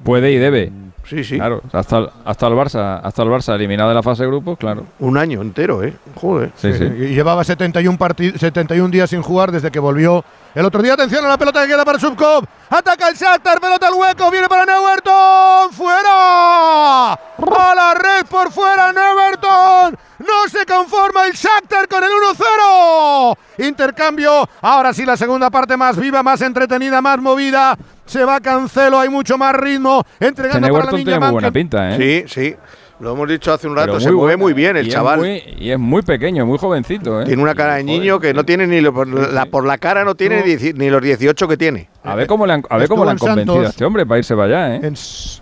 Puede 0.02 0.32
y 0.32 0.36
debe. 0.38 0.72
Sí, 1.10 1.24
sí. 1.24 1.36
Claro, 1.36 1.60
hasta, 1.72 1.98
el- 1.98 2.08
hasta 2.24 2.46
el 2.46 2.52
Barça, 2.54 3.00
hasta 3.02 3.22
el 3.24 3.28
Barça 3.28 3.54
eliminado 3.56 3.88
de 3.88 3.96
la 3.96 4.02
fase 4.02 4.22
de 4.22 4.28
grupos, 4.28 4.56
claro. 4.56 4.84
Un 5.00 5.18
año 5.18 5.42
entero, 5.42 5.82
¿eh? 5.82 5.92
Joder. 6.14 6.52
Sí, 6.54 6.72
sí. 6.72 6.84
Y 6.84 7.08
llevaba 7.14 7.42
71, 7.42 7.98
parti- 7.98 8.32
71 8.38 8.90
días 8.92 9.10
sin 9.10 9.20
jugar 9.20 9.50
desde 9.50 9.70
que 9.72 9.80
volvió 9.80 10.24
el 10.54 10.64
otro 10.64 10.80
día. 10.82 10.94
Atención 10.94 11.24
a 11.24 11.28
la 11.28 11.36
pelota 11.36 11.62
que 11.62 11.68
queda 11.72 11.84
para 11.84 11.98
Subkov. 11.98 12.44
Ataca 12.72 13.08
el 13.08 13.16
Shakhtar, 13.16 13.60
pelota 13.60 13.88
al 13.88 13.94
hueco, 13.94 14.30
viene 14.30 14.48
para 14.48 14.64
Neverton. 14.64 15.72
¡Fuera! 15.72 17.12
A 17.14 17.74
la 17.74 17.94
red 17.94 18.24
por 18.30 18.52
fuera, 18.52 18.92
Neverton. 18.92 19.98
No 20.20 20.48
se 20.48 20.64
conforma 20.64 21.26
el 21.26 21.32
Shakhtar 21.32 21.88
con 21.88 22.04
el 22.04 22.10
1-0. 22.10 23.36
Intercambio. 23.58 24.48
Ahora 24.60 24.94
sí 24.94 25.04
la 25.04 25.16
segunda 25.16 25.50
parte 25.50 25.76
más 25.76 25.96
viva, 25.96 26.22
más 26.22 26.40
entretenida, 26.42 27.02
más 27.02 27.18
movida. 27.18 27.76
Se 28.06 28.24
va 28.24 28.38
Cancelo, 28.40 29.00
hay 29.00 29.08
mucho 29.08 29.36
más 29.36 29.52
ritmo. 29.54 30.04
Entregando 30.20 30.68
Este 30.68 30.78
para 30.78 30.92
la 30.92 30.96
tiene 30.96 31.18
muy 31.18 31.30
buena 31.30 31.50
pinta, 31.50 31.90
¿eh? 31.90 32.24
Sí, 32.28 32.32
sí. 32.32 32.56
Lo 33.00 33.12
hemos 33.14 33.28
dicho 33.28 33.52
hace 33.52 33.66
un 33.66 33.74
rato, 33.76 33.98
se 33.98 34.10
mueve 34.12 34.34
buena. 34.34 34.36
muy 34.36 34.52
bien 34.52 34.76
el 34.76 34.84
Y 34.84 34.88
es 34.90 34.94
chaval. 34.94 35.18
muy- 35.20 35.42
y 35.58 35.70
es 35.70 35.78
muy 35.78 36.02
pequeño, 36.02 36.44
muy 36.44 36.58
jovencito, 36.58 37.22
¿eh? 37.22 37.24
Tiene 37.24 37.42
una 37.42 37.54
cara 37.54 37.76
de 37.76 37.84
niño 37.84 38.20
que 38.20 38.34
no 38.34 38.44
tiene 38.44 38.66
ni 38.66 38.80
lo- 38.82 38.92
por 38.92 39.08
la, 39.08 39.46
por 39.46 39.64
la 39.66 39.78
cara 39.78 40.04
no 40.04 40.14
tiene 40.14 40.40
No. 40.40 40.72
ni 40.76 40.90
los 40.90 41.00
18 41.02 41.48
que 41.48 41.56
tiene. 41.56 41.88
A 42.04 42.14
ver 42.14 42.26
cómo 42.26 42.46
le 42.46 42.52
han, 42.54 42.62
a 42.68 42.76
ver 42.76 42.88
cómo 42.88 43.04
le 43.04 43.10
han 43.12 43.16
en 43.16 43.18
convencido 43.18 43.54
Santos. 43.54 43.66
a 43.66 43.70
este 43.70 43.84
hombre 43.86 44.04
para 44.06 44.18
irse 44.18 44.34
para 44.34 44.46
allá, 44.64 44.76
¿eh? 44.76 44.80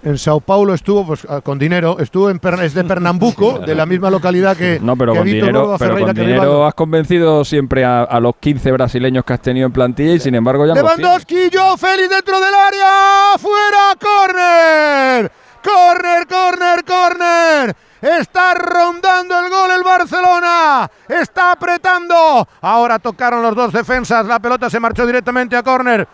En, 0.02 0.18
Sao 0.18 0.40
Paulo 0.40 0.72
estuvo 0.74 1.05
pues, 1.06 1.26
ah, 1.28 1.40
con 1.40 1.59
dinero, 1.59 1.97
estuvo 2.01 2.30
en 2.30 2.40
es 2.62 2.74
de 2.74 2.85
Pernambuco, 2.85 3.59
de 3.59 3.74
la 3.74 3.86
misma 3.86 4.10
localidad 4.10 4.56
que, 4.56 4.78
No, 4.80 4.97
pero 4.97 5.12
que 5.12 5.18
con 5.18 5.26
dinero, 5.26 5.76
pero 5.78 5.98
con 5.98 6.06
que 6.06 6.12
dinero 6.20 6.32
Rivaldo. 6.43 6.66
has 6.66 6.74
convencido 6.74 7.44
siempre 7.44 7.85
a, 7.85 8.02
a 8.02 8.20
los 8.20 8.35
15 8.39 8.70
brasileños 8.72 9.24
que 9.24 9.32
has 9.32 9.43
tenido 9.43 9.66
en 9.66 9.72
plantilla 9.72 10.14
y 10.14 10.20
sin 10.20 10.35
embargo 10.36 10.64
ya. 10.66 10.74
Lewandowski, 10.74 11.51
Joe 11.52 11.76
Félix 11.76 12.10
dentro 12.10 12.40
del 12.40 12.55
área, 12.55 13.39
fuera, 13.39 13.94
córner, 14.01 15.32
córner, 15.69 16.27
córner, 16.27 16.85
córner. 16.85 17.77
Está 18.01 18.55
rondando 18.55 19.39
el 19.39 19.51
gol 19.51 19.70
el 19.73 19.82
Barcelona. 19.82 20.90
Está 21.09 21.53
apretando. 21.53 22.47
Ahora 22.61 22.99
tocaron 22.99 23.43
los 23.43 23.55
dos 23.55 23.73
defensas. 23.73 24.24
La 24.27 24.39
pelota 24.39 24.70
se 24.70 24.81
marchó 24.81 25.05
directamente 25.05 25.57
a 25.57 25.62
córner. 25.62 26.07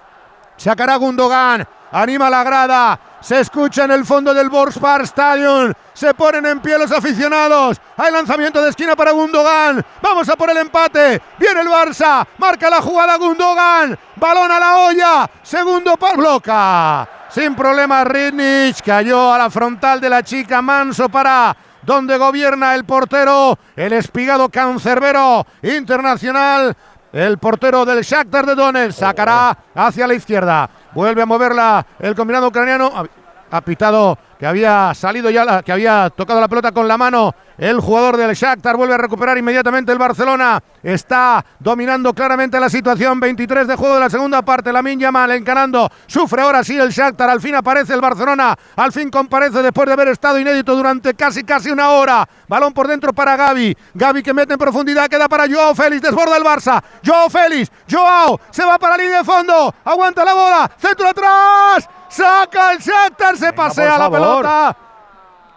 Sacará 0.57 0.97
Gundogan. 0.97 1.67
Anima 1.93 2.29
la 2.31 2.43
grada. 2.43 2.99
Se 3.21 3.41
escucha 3.41 3.85
en 3.85 3.93
el 3.93 4.05
fondo 4.05 4.35
del 4.35 4.51
Borspar 4.51 5.03
Stadium. 5.03 5.73
Se 5.93 6.13
ponen 6.15 6.45
en 6.47 6.61
pie 6.61 6.79
los 6.79 6.91
aficionados. 6.91 7.81
Hay 7.97 8.13
lanzamiento 8.13 8.61
de 8.61 8.71
esquina 8.71 8.97
para 8.97 9.13
Gundogan. 9.13 9.85
Vamos 10.03 10.29
a 10.29 10.37
por 10.37 10.51
el 10.51 10.57
empate. 10.57 11.23
Viene 11.39 11.61
el 11.61 11.69
Barça. 11.69 12.27
Marca 12.39 12.69
la 12.69 12.83
jugada 12.83 13.17
Gundogan. 13.17 13.97
Balón 14.17 14.51
a 14.51 14.59
la 14.59 14.77
olla. 14.79 15.31
Segundo 15.43 15.97
par 15.97 16.17
bloca. 16.17 17.09
Sin 17.35 17.57
problema 17.57 18.05
Ritnich. 18.05 18.81
Cayó 18.81 19.35
a 19.35 19.39
la 19.39 19.51
frontal 19.51 20.01
de 20.01 20.09
la 20.09 20.23
chica 20.23 20.63
Manso 20.63 21.09
para 21.09 21.57
donde 21.83 22.17
gobierna 22.17 22.77
el 22.77 22.85
portero. 22.85 23.59
El 23.75 23.93
espigado 23.93 24.49
cancerbero 24.49 25.45
internacional. 25.61 26.77
El 27.13 27.39
portero 27.39 27.85
del 27.85 28.05
Shakhtar 28.05 28.47
de 28.47 28.55
Donetsk 28.55 29.01
sacará 29.01 29.59
hacia 29.75 30.07
la 30.07 30.15
izquierda. 30.15 30.71
Vuelve 30.93 31.23
a 31.23 31.27
moverla 31.27 31.85
el 31.99 32.15
combinado 32.15 32.47
ucraniano. 32.47 33.05
Ha 33.51 33.61
pitado 33.63 34.17
que 34.39 34.47
había 34.47 34.93
salido 34.95 35.31
ya, 35.31 35.63
que 35.63 35.73
había 35.73 36.11
tocado 36.11 36.41
la 36.41 36.49
pelota 36.49 36.73
con 36.73 36.89
la 36.89 36.99
mano. 36.99 37.35
El 37.57 37.81
jugador 37.81 38.17
del 38.17 38.35
Shakhtar 38.35 38.77
vuelve 38.77 38.95
a 38.95 38.99
recuperar 38.99 39.39
inmediatamente 39.39 39.93
el 39.93 39.99
Barcelona. 39.99 40.61
Está 40.83 41.45
dominando 41.61 42.13
claramente 42.13 42.59
la 42.59 42.69
situación. 42.69 43.21
23 43.21 43.69
de 43.69 43.77
juego 43.77 43.95
de 43.95 44.01
la 44.01 44.11
segunda 44.11 44.43
parte. 44.43 44.73
La 44.73 44.83
Yamal 44.83 45.31
encarando. 45.31 45.89
Sufre 46.07 46.43
ahora 46.43 46.65
sí 46.65 46.77
el 46.77 46.91
Shakhtar. 46.91 47.31
Al 47.31 47.41
fin 47.41 47.55
aparece 47.55 47.95
el 47.95 48.01
Barcelona. 48.01 48.57
Al 48.77 48.93
fin 48.93 49.09
comparece 49.09 49.63
después 49.63 49.87
de 49.87 49.93
haber 49.93 50.09
estado 50.09 50.39
inédito 50.39 50.75
durante 50.75 51.15
casi 51.15 51.45
casi 51.45 51.71
una 51.71 51.91
hora. 51.91 52.29
Balón 52.49 52.73
por 52.73 52.89
dentro 52.89 53.13
para 53.13 53.37
Gaby. 53.37 53.77
Gaby 53.95 54.23
que 54.23 54.35
mete 54.35 54.55
en 54.55 54.59
profundidad. 54.59 55.09
Queda 55.09 55.29
para 55.29 55.47
Joao 55.49 55.75
Félix. 55.75 56.03
Desborda 56.03 56.37
el 56.37 56.45
Barça. 56.45 56.83
Joao 57.07 57.31
Félix. 57.31 57.71
Joao. 57.91 58.41
Se 58.51 58.65
va 58.65 58.79
para 58.79 58.97
la 58.97 59.03
línea 59.03 59.19
de 59.19 59.25
fondo. 59.25 59.73
Aguanta 59.85 60.25
la 60.25 60.35
bola. 60.35 60.71
Centro 60.77 61.09
atrás. 61.09 61.89
Saca 62.15 62.73
el 62.73 62.79
Shakhtar. 62.79 63.37
Se 63.37 63.53
pasea 63.53 63.99
la 63.99 64.11
pelota. 64.11 64.77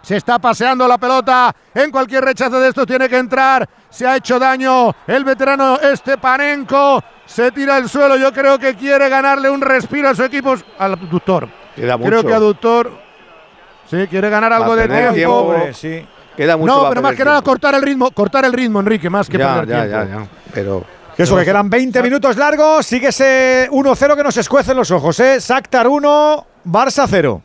Se 0.02 0.16
está 0.16 0.38
paseando 0.38 0.86
la 0.88 0.96
pelota. 0.98 1.54
En 1.74 1.90
cualquier 1.90 2.24
rechazo 2.24 2.58
de 2.60 2.68
estos 2.68 2.86
tiene 2.86 3.08
que 3.08 3.16
entrar. 3.18 3.68
Se 3.90 4.06
ha 4.06 4.16
hecho 4.16 4.38
daño 4.38 4.94
el 5.06 5.24
veterano 5.24 5.78
Estepanenko. 5.80 7.02
Se 7.26 7.52
tira 7.52 7.76
al 7.76 7.88
suelo. 7.88 8.16
Yo 8.16 8.32
creo 8.32 8.58
que 8.58 8.74
quiere 8.74 9.08
ganarle 9.08 9.50
un 9.50 9.60
respiro 9.60 10.08
a 10.08 10.14
su 10.14 10.24
equipo. 10.24 10.54
Al 10.78 10.92
aductor. 10.94 11.48
Queda 11.76 11.96
Creo 11.98 12.16
mucho. 12.16 12.26
que 12.28 12.34
aductor. 12.34 12.90
Sí, 13.88 14.06
quiere 14.08 14.28
ganar 14.30 14.52
algo 14.52 14.74
de 14.76 14.88
tiempo. 14.88 15.14
tiempo. 15.14 15.54
sí. 15.72 16.06
Queda 16.36 16.56
mucho. 16.56 16.72
No, 16.82 16.88
pero 16.88 17.02
más 17.02 17.14
que 17.14 17.24
nada 17.24 17.38
tiempo. 17.38 17.50
cortar 17.50 17.74
el 17.74 17.82
ritmo, 17.82 18.10
cortar 18.12 18.44
el 18.44 18.52
ritmo, 18.52 18.78
Enrique, 18.80 19.10
más 19.10 19.28
que 19.28 19.38
Ya, 19.38 19.54
perder 19.56 19.68
ya, 19.68 19.98
tiempo. 19.98 20.14
ya, 20.14 20.20
ya. 20.24 20.28
Pero. 20.54 20.84
Eso, 21.16 21.36
que 21.36 21.44
quedan 21.44 21.68
20 21.68 22.00
minutos 22.00 22.36
largos. 22.36 22.86
Sigue 22.86 23.08
ese 23.08 23.68
1-0 23.72 24.16
que 24.16 24.22
nos 24.22 24.36
escuecen 24.36 24.76
los 24.76 24.88
ojos, 24.92 25.18
¿eh? 25.18 25.38
Shakhtar 25.40 25.88
1, 25.88 26.46
Barça 26.64 27.06
0. 27.06 27.42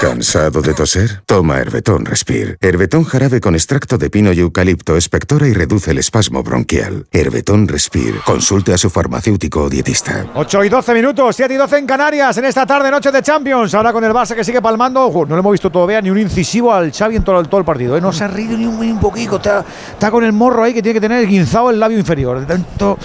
¿Cansado 0.00 0.60
de 0.60 0.74
toser? 0.74 1.22
Toma 1.26 1.58
Herbetón 1.58 2.04
Respire. 2.04 2.56
Herbetón 2.60 3.04
jarabe 3.04 3.40
con 3.40 3.54
extracto 3.54 3.96
de 3.98 4.10
pino 4.10 4.32
y 4.32 4.40
eucalipto 4.40 4.96
espectora 4.96 5.46
y 5.46 5.52
reduce 5.52 5.92
el 5.92 5.98
espasmo 5.98 6.42
bronquial. 6.42 7.06
Herbetón 7.12 7.68
Respire. 7.68 8.18
Consulte 8.24 8.72
a 8.74 8.78
su 8.78 8.90
farmacéutico 8.90 9.62
o 9.62 9.68
dietista. 9.68 10.26
8 10.34 10.64
y 10.64 10.68
12 10.68 10.94
minutos, 10.94 11.36
7 11.36 11.54
y 11.54 11.56
12 11.56 11.78
en 11.78 11.86
Canarias, 11.86 12.36
en 12.38 12.44
esta 12.46 12.66
tarde, 12.66 12.90
noche 12.90 13.12
de 13.12 13.22
Champions. 13.22 13.72
Ahora 13.74 13.92
con 13.92 14.02
el 14.04 14.12
Barça 14.12 14.34
que 14.34 14.42
sigue 14.44 14.60
palmando. 14.60 15.04
Ojo, 15.06 15.26
no 15.26 15.34
le 15.36 15.40
hemos 15.40 15.52
visto 15.52 15.70
todavía 15.70 16.00
ni 16.00 16.10
un 16.10 16.18
incisivo 16.18 16.72
al 16.72 16.92
Xavi 16.92 17.16
en 17.16 17.22
todo, 17.24 17.38
el- 17.40 17.48
todo 17.48 17.58
el 17.60 17.64
partido. 17.66 17.96
¿eh? 17.96 18.00
No 18.00 18.12
se 18.12 18.24
ha 18.24 18.28
reído 18.28 18.56
ni 18.56 18.66
un, 18.66 18.80
ni 18.80 18.90
un 18.90 18.98
poquito. 19.00 19.36
Está, 19.36 19.64
está 19.92 20.10
con 20.10 20.24
el 20.24 20.32
morro 20.32 20.64
ahí 20.64 20.74
que 20.74 20.82
tiene 20.82 20.94
que 20.94 21.00
tener 21.00 21.26
guinzado 21.26 21.70
el 21.70 21.78
labio 21.78 21.98
inferior. 21.98 22.40
de 22.40 22.46
Tanto, 22.46 22.98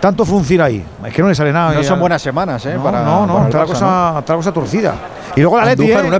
tanto 0.00 0.24
funciona 0.24 0.64
ahí. 0.66 0.84
Es 1.06 1.12
que 1.14 1.22
no 1.22 1.28
le 1.28 1.34
sale 1.34 1.52
nada. 1.52 1.72
No 1.74 1.82
Ya- 1.82 1.88
son 1.88 1.98
buenas 2.00 2.22
semanas, 2.22 2.64
¿eh? 2.66 2.74
No, 2.74 2.82
para, 2.84 3.02
no, 3.04 3.26
no, 3.26 3.34
para 3.34 3.46
está, 3.46 3.58
la 3.58 3.64
cosa, 3.66 4.14
está 4.20 4.32
la 4.32 4.36
cosa 4.36 4.52
torcida. 4.52 4.94
Y 5.36 5.40
luego 5.42 5.58
la 5.58 5.64
Leti, 5.66 5.82
Andújar, 5.84 6.04
¿eh? 6.04 6.08
una, 6.08 6.19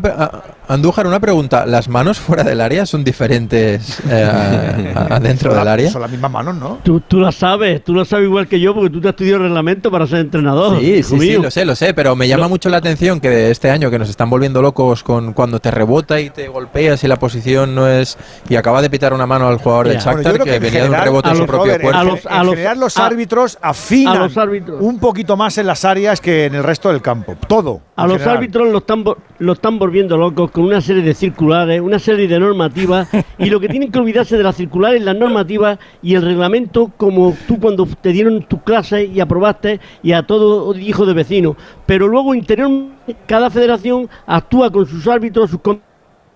Andújar, 0.68 1.06
una 1.06 1.18
pregunta. 1.20 1.66
¿Las 1.66 1.89
manos 1.89 2.18
fuera 2.20 2.44
del 2.44 2.60
área 2.60 2.86
son 2.86 3.02
diferentes 3.02 4.01
eh, 4.09 4.93
a- 4.94 5.16
a- 5.16 5.20
dentro 5.20 5.55
del 5.55 5.66
área? 5.66 5.90
Son 5.90 6.01
las 6.02 6.10
mismas 6.10 6.31
manos, 6.31 6.55
¿no? 6.56 6.78
Tú, 6.82 7.01
tú 7.01 7.18
lo 7.18 7.31
sabes, 7.32 7.82
tú 7.82 7.93
lo 7.93 8.05
sabes 8.05 8.27
igual 8.27 8.47
que 8.47 8.60
yo 8.60 8.74
porque 8.74 8.90
tú 8.90 9.01
te 9.01 9.09
has 9.09 9.12
estudiado 9.12 9.43
reglamento 9.43 9.90
para 9.90 10.06
ser 10.06 10.20
entrenador. 10.20 10.78
Sí, 10.78 11.02
sí, 11.02 11.02
sí, 11.02 11.14
mío. 11.16 11.43
lo 11.43 11.51
sé, 11.51 11.64
lo 11.64 11.74
sé, 11.74 11.93
pero 11.94 12.14
me 12.14 12.28
llama 12.28 12.47
mucho 12.48 12.68
la 12.68 12.77
atención 12.77 13.20
que 13.20 13.28
de 13.31 13.51
este 13.51 13.70
año 13.70 13.90
que 13.90 13.98
nos 13.98 14.09
están 14.09 14.31
volviendo 14.31 14.62
locos 14.62 15.02
con 15.02 15.32
cuando 15.32 15.59
te 15.60 15.70
rebota 15.70 16.20
y 16.20 16.31
te 16.31 16.48
golpeas 16.48 17.02
y 17.05 17.09
la 17.09 17.16
posición 17.16 17.74
no 17.74 17.89
es 17.89 18.16
y 18.48 18.56
acaba 18.56 18.81
de 18.82 18.90
pitar 18.90 19.12
una 19.12 19.27
mano 19.27 19.48
al 19.48 19.59
jugador 19.59 19.86
Bueno, 19.86 20.01
yo 20.01 20.05
Shakhtar 20.10 20.32
creo 20.35 20.44
que, 20.44 20.55
en 20.56 20.62
venía 20.62 20.82
de 20.85 20.89
un 20.90 20.94
rebote 20.97 21.28
a 21.28 21.32
en 21.32 21.36
su 21.36 21.43
los- 21.43 21.48
propio 21.51 21.64
Robert, 21.72 21.82
cuerpo. 21.82 21.98
A 22.01 22.05
los- 22.05 22.27
en 22.27 22.32
a 22.32 22.44
los- 22.44 22.55
general, 22.55 22.81
los 22.81 22.97
a- 22.97 23.06
árbitros 23.06 23.59
afinan 23.60 24.16
a 24.16 24.20
los 24.20 24.36
árbitros. 24.36 24.77
un 24.81 24.98
poquito 25.01 25.36
más 25.36 25.59
en 25.59 25.66
las 25.66 25.85
áreas 25.85 26.20
que 26.20 26.44
en 26.47 26.55
el 26.55 26.62
resto 26.62 26.90
del 26.90 27.02
campo. 27.02 27.36
Todo. 27.48 27.81
A 27.97 28.05
los 28.06 28.14
general. 28.18 28.36
árbitros 28.39 28.68
lo 28.72 28.78
están, 28.78 29.05
vo- 29.05 29.16
lo 29.39 29.52
están 29.52 29.78
volviendo 29.90 30.16
locos 30.16 30.52
con 30.52 30.62
una 30.62 30.80
serie 30.80 31.02
de 31.02 31.14
circulares, 31.14 31.80
una 31.80 31.98
serie 31.98 32.28
de 32.28 32.38
normativas, 32.38 33.08
y 33.38 33.50
lo 33.50 33.58
que 33.58 33.66
tienen 33.68 33.90
que 33.90 33.98
olvidarse 33.98 34.36
de 34.36 34.44
las 34.44 34.54
circulares, 34.54 35.02
las 35.02 35.16
normativas 35.16 35.80
y 36.00 36.14
el 36.14 36.22
reglamento, 36.22 36.92
como 36.96 37.36
tú 37.48 37.58
cuando 37.58 37.88
te 38.00 38.12
dieron 38.12 38.44
tus 38.44 38.62
clases 38.62 39.10
y 39.12 39.18
aprobaste, 39.18 39.80
y 40.00 40.12
a 40.12 40.22
todo 40.22 40.78
hijo 40.78 41.04
de 41.06 41.12
vecino. 41.14 41.56
Pero 41.86 42.06
luego, 42.06 42.36
interior, 42.36 42.70
cada 43.26 43.50
federación 43.50 44.08
actúa 44.26 44.70
con 44.70 44.86
sus 44.86 45.08
árbitros, 45.08 45.50
sus 45.50 45.58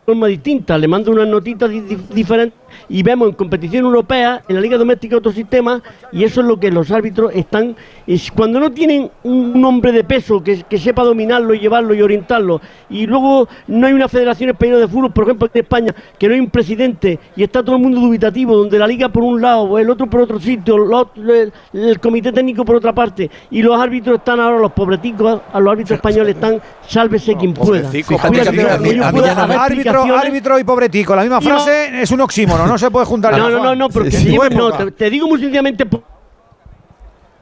forma 0.04 0.26
distinta, 0.26 0.76
le 0.76 0.88
mando 0.88 1.12
unas 1.12 1.28
notitas 1.28 1.70
di- 1.70 1.80
di- 1.80 1.96
diferentes 2.12 2.58
y 2.88 3.02
vemos 3.02 3.28
en 3.28 3.34
competición 3.34 3.84
europea, 3.84 4.42
en 4.48 4.54
la 4.56 4.60
liga 4.60 4.76
doméstica 4.76 5.16
otro 5.16 5.32
sistema 5.32 5.82
y 6.12 6.24
eso 6.24 6.40
es 6.40 6.46
lo 6.46 6.58
que 6.58 6.70
los 6.70 6.90
árbitros 6.90 7.32
están, 7.34 7.76
es 8.06 8.30
cuando 8.30 8.60
no 8.60 8.70
tienen 8.72 9.10
un, 9.22 9.64
hombre 9.64 9.92
de 9.92 10.04
peso 10.04 10.42
que, 10.42 10.62
que 10.64 10.78
sepa 10.78 11.02
dominarlo 11.04 11.54
y 11.54 11.58
llevarlo 11.60 11.94
y 11.94 12.02
orientarlo 12.02 12.60
y 12.90 13.06
luego 13.06 13.48
no 13.68 13.86
hay 13.86 13.92
una 13.94 14.08
federación 14.08 14.50
española 14.50 14.80
de 14.80 14.88
fútbol, 14.88 15.12
por 15.12 15.24
ejemplo 15.24 15.48
en 15.52 15.60
España, 15.62 15.94
que 16.18 16.28
no 16.28 16.34
hay 16.34 16.40
un 16.40 16.50
presidente 16.50 17.18
y 17.36 17.42
está 17.42 17.62
todo 17.62 17.76
el 17.76 17.82
mundo 17.82 18.00
dubitativo, 18.00 18.56
donde 18.56 18.78
la 18.78 18.86
liga 18.86 19.08
por 19.08 19.22
un 19.22 19.40
lado, 19.40 19.78
el 19.78 19.88
otro 19.90 20.06
por 20.06 20.20
otro 20.20 20.38
sitio, 20.38 20.76
otro- 20.92 21.22
el, 21.34 21.52
el 21.72 21.98
comité 22.00 22.32
técnico 22.32 22.64
por 22.64 22.76
otra 22.76 22.92
parte 22.94 23.30
y 23.50 23.62
los 23.62 23.78
árbitros 23.80 24.18
están 24.18 24.40
ahora, 24.40 24.58
los 24.58 24.72
pobreticos, 24.72 25.40
a 25.52 25.60
los 25.60 25.72
árbitros 25.72 25.96
españoles 25.96 26.34
están, 26.34 26.60
sálvese 26.86 27.34
quien 27.36 27.54
pueda. 27.54 27.88
Fíjate 28.18 28.58
a 28.68 28.78
mí- 28.78 28.88
a 29.02 29.12
mí 29.12 29.18
no 29.20 29.24
Árbitro, 29.64 30.02
árbitro 30.26 30.58
y 30.58 30.64
pobretico, 30.64 31.14
la 31.16 31.22
misma 31.22 31.40
frase 31.40 32.02
es 32.02 32.10
un 32.10 32.20
oxímoron. 32.20 32.63
No 32.66 32.78
se 32.78 32.90
puede 32.90 33.06
juntar. 33.06 33.36
No, 33.36 33.50
no, 33.50 33.62
no, 33.62 33.74
no, 33.74 33.88
porque 33.88 34.10
sí, 34.10 34.36
no, 34.52 34.72
te, 34.72 34.90
te 34.92 35.10
digo 35.10 35.28
muy 35.28 35.40
sencillamente. 35.40 35.86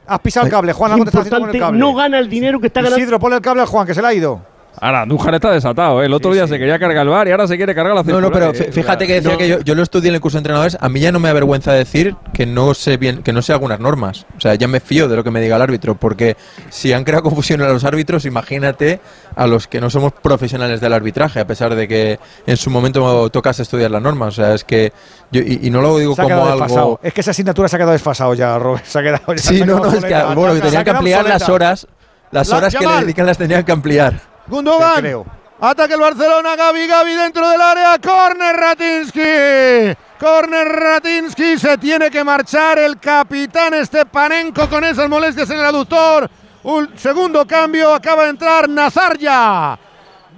Has 0.05 0.19
pisado 0.19 0.45
el 0.45 0.51
cable, 0.51 0.73
Juan, 0.73 0.91
es 0.91 0.93
algo 0.93 1.05
te 1.05 1.09
está 1.09 1.19
haciendo 1.21 1.39
con 1.39 1.55
el 1.55 1.61
cable. 1.61 1.79
no 1.79 1.95
gana 1.95 2.19
el 2.19 2.29
dinero 2.29 2.59
que 2.59 2.67
está 2.67 2.81
ganando. 2.81 2.99
Isidro, 2.99 3.19
ponle 3.19 3.37
el 3.37 3.41
cable 3.41 3.63
a 3.63 3.65
Juan, 3.65 3.87
que 3.87 3.93
se 3.93 4.01
le 4.01 4.07
ha 4.07 4.13
ido. 4.13 4.52
Ahora, 4.85 5.03
Andújar 5.03 5.33
está 5.35 5.49
desatado, 5.51 6.01
¿eh? 6.03 6.07
El 6.07 6.13
otro 6.13 6.33
día 6.33 6.45
se 6.45 6.59
quería 6.59 6.77
cargar 6.77 7.03
el 7.03 7.09
bar 7.09 7.25
y 7.27 7.31
ahora 7.31 7.47
se 7.47 7.55
quiere 7.55 7.73
cargar 7.73 7.95
la 7.95 8.01
No, 8.01 8.05
circular. 8.05 8.21
no, 8.23 8.31
pero 8.31 8.47
eh, 8.51 8.53
fí- 8.69 8.71
fíjate 8.73 9.07
que 9.07 9.13
decía 9.13 9.31
no. 9.31 9.37
que 9.37 9.47
yo, 9.47 9.61
yo 9.61 9.75
lo 9.75 9.81
estudié 9.83 10.09
en 10.09 10.15
el 10.15 10.19
curso 10.21 10.35
de 10.35 10.39
entrenadores. 10.39 10.77
A 10.81 10.89
mí 10.89 10.99
ya 10.99 11.11
no 11.13 11.19
me 11.21 11.29
avergüenza 11.29 11.71
decir 11.71 12.17
que 12.33 12.45
no 12.45 12.73
sé 12.73 12.97
bien, 12.97 13.23
que 13.23 13.31
no 13.31 13.41
sé 13.41 13.53
algunas 13.53 13.79
normas. 13.79 14.25
O 14.37 14.41
sea, 14.41 14.55
ya 14.55 14.67
me 14.67 14.81
fío 14.81 15.07
de 15.07 15.15
lo 15.15 15.23
que 15.23 15.31
me 15.31 15.39
diga 15.39 15.55
el 15.55 15.61
árbitro, 15.61 15.95
porque 15.95 16.35
si 16.69 16.91
han 16.91 17.05
creado 17.05 17.23
confusión 17.23 17.61
a 17.61 17.67
los 17.69 17.85
árbitros, 17.85 18.25
imagínate 18.25 18.99
a 19.37 19.47
los 19.47 19.67
que 19.67 19.79
no 19.79 19.89
somos 19.89 20.11
profesionales 20.11 20.81
del 20.81 20.91
arbitraje, 20.91 21.39
a 21.39 21.47
pesar 21.47 21.75
de 21.75 21.87
que 21.87 22.19
en 22.45 22.57
su 22.57 22.69
momento 22.69 23.29
tocas 23.29 23.61
estudiar 23.61 23.89
las 23.89 24.01
normas. 24.01 24.27
O 24.37 24.43
sea, 24.43 24.53
es 24.53 24.65
que 24.65 24.91
yo, 25.31 25.39
y, 25.41 25.61
y 25.63 25.69
no 25.69 25.81
lo 25.81 25.97
digo 25.97 26.13
como 26.15 26.27
algo. 26.27 26.49
desfasado. 26.59 26.99
Es 27.01 27.13
que 27.13 27.21
esa 27.21 27.31
asignatura 27.31 27.69
se 27.69 27.77
ha 27.77 27.79
quedado 27.79 27.93
desfasado 27.93 28.33
ya, 28.33 28.59
Robert. 28.59 28.83
Se 28.83 28.99
ha 28.99 29.01
quedado. 29.01 29.23
ya 29.33 29.37
Sí, 29.37 29.61
no, 29.61 29.79
no, 29.79 29.85
es 29.93 30.03
que 30.03 30.23
bueno, 30.35 30.55
que 30.55 30.59
tenían 30.61 30.83
que 30.83 30.89
ampliar 30.91 31.25
las 31.25 31.47
horas, 31.47 31.87
las 32.31 32.49
La- 32.49 32.57
horas 32.57 32.75
que 32.75 32.85
le 32.85 32.93
dedican 32.99 33.25
las 33.25 33.37
tenían 33.37 33.63
que 33.63 33.71
ampliar. 33.71 34.32
Gundogan. 34.47 34.99
Creo. 34.99 35.25
Ataque 35.59 35.93
el 35.93 35.99
Barcelona, 36.01 36.55
Gaby, 36.55 36.87
Gaby 36.87 37.13
dentro 37.13 37.49
del 37.49 37.61
área, 37.61 37.97
corner 37.99 38.55
Ratinsky. 38.55 39.97
Corner 40.19 40.67
Ratinsky, 40.67 41.57
se 41.57 41.77
tiene 41.77 42.09
que 42.09 42.23
marchar 42.23 42.79
el 42.79 42.99
capitán 42.99 43.73
Stepanenko 43.85 44.69
con 44.69 44.83
esas 44.83 45.07
molestias 45.07 45.49
en 45.49 45.59
el 45.59 45.65
aductor. 45.65 46.29
Un 46.63 46.97
segundo 46.97 47.45
cambio, 47.47 47.93
acaba 47.93 48.23
de 48.23 48.29
entrar 48.31 48.67
Nazarya. 48.67 49.79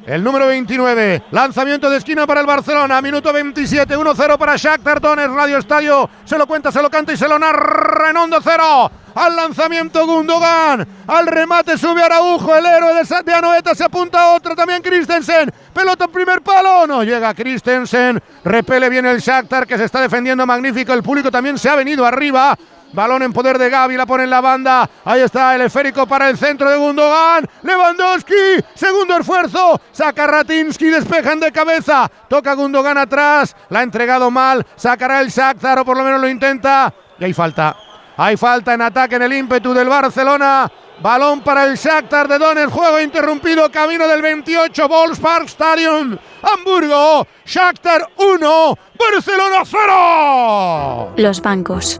El 0.05 0.23
número 0.23 0.45
29, 0.45 1.23
lanzamiento 1.31 1.89
de 1.89 1.97
esquina 1.97 2.27
para 2.27 2.39
el 2.39 2.45
Barcelona, 2.45 3.01
minuto 3.01 3.33
27, 3.33 3.97
1-0 3.97 4.37
para 4.37 4.55
Shakhtar 4.55 5.01
Donetsk, 5.01 5.33
Radio 5.33 5.57
Estadio, 5.57 6.07
se 6.23 6.37
lo 6.37 6.45
cuenta, 6.45 6.71
se 6.71 6.79
lo 6.79 6.91
canta 6.91 7.13
y 7.13 7.17
se 7.17 7.27
lo 7.27 7.39
narra 7.39 8.11
en 8.11 8.17
Onda 8.17 8.37
Cero. 8.43 8.91
Al 9.15 9.35
lanzamiento 9.35 10.05
Gundogan, 10.05 10.87
al 11.07 11.25
remate 11.25 11.75
sube 11.77 12.03
Araujo, 12.03 12.53
el 12.55 12.65
héroe 12.67 12.93
de, 12.93 13.23
de 13.23 13.33
Anoeta, 13.33 13.73
se 13.73 13.83
apunta 13.83 14.33
otro, 14.33 14.55
también 14.55 14.83
Christensen, 14.83 15.51
pelota 15.73 16.07
primer 16.07 16.41
palo, 16.41 16.85
no 16.85 17.03
llega 17.03 17.33
Christensen, 17.33 18.21
repele 18.43 18.89
bien 18.89 19.07
el 19.07 19.19
Shakhtar 19.19 19.65
que 19.65 19.77
se 19.77 19.85
está 19.85 20.01
defendiendo 20.01 20.45
magnífico, 20.45 20.93
el 20.93 21.01
público 21.01 21.31
también 21.31 21.57
se 21.57 21.67
ha 21.67 21.75
venido 21.75 22.05
arriba, 22.05 22.55
Balón 22.93 23.23
en 23.23 23.33
poder 23.33 23.57
de 23.57 23.69
Gaby, 23.69 23.97
la 23.97 24.05
pone 24.05 24.23
en 24.23 24.29
la 24.29 24.41
banda. 24.41 24.89
Ahí 25.03 25.21
está 25.21 25.55
el 25.55 25.61
esférico 25.61 26.07
para 26.07 26.29
el 26.29 26.37
centro 26.37 26.69
de 26.69 26.77
Gundogan. 26.77 27.45
Lewandowski, 27.63 28.33
segundo 28.73 29.17
esfuerzo. 29.17 29.81
Saca 29.91 30.27
Ratinsky, 30.27 30.85
despejan 30.85 31.39
de 31.39 31.51
cabeza. 31.51 32.09
Toca 32.29 32.53
Gundogan 32.53 32.97
atrás. 32.97 33.55
La 33.69 33.79
ha 33.79 33.83
entregado 33.83 34.31
mal. 34.31 34.65
Sacará 34.75 35.19
el 35.21 35.29
Shakhtar 35.29 35.79
o 35.79 35.85
por 35.85 35.97
lo 35.97 36.03
menos 36.03 36.21
lo 36.21 36.29
intenta. 36.29 36.93
Y 37.19 37.25
hay 37.25 37.33
falta. 37.33 37.75
Hay 38.17 38.37
falta 38.37 38.73
en 38.73 38.81
ataque 38.81 39.15
en 39.15 39.23
el 39.23 39.33
ímpetu 39.33 39.73
del 39.73 39.89
Barcelona. 39.89 40.71
Balón 41.01 41.41
para 41.41 41.65
el 41.65 41.75
Shakhtar 41.75 42.29
de 42.29 42.39
Donetsk. 42.39 42.71
Juego 42.71 43.01
interrumpido. 43.01 43.69
Camino 43.69 44.07
del 44.07 44.21
28. 44.21 44.87
Volkspark 44.87 45.45
Stadium. 45.47 46.17
Hamburgo. 46.41 47.27
Shakhtar 47.45 48.07
1. 48.15 48.77
Barcelona 48.97 49.63
0. 49.65 51.13
Los 51.17 51.41
bancos. 51.41 51.99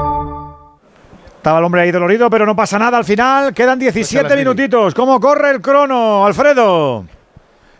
Estaba 1.41 1.57
el 1.57 1.65
hombre 1.65 1.81
ahí 1.81 1.89
dolorido, 1.89 2.29
pero 2.29 2.45
no 2.45 2.55
pasa 2.55 2.77
nada 2.77 2.99
al 2.99 3.03
final. 3.03 3.51
Quedan 3.51 3.79
17 3.79 4.35
minutitos. 4.35 4.93
¿Cómo 4.93 5.19
corre 5.19 5.49
el 5.49 5.59
crono, 5.59 6.23
Alfredo? 6.23 7.03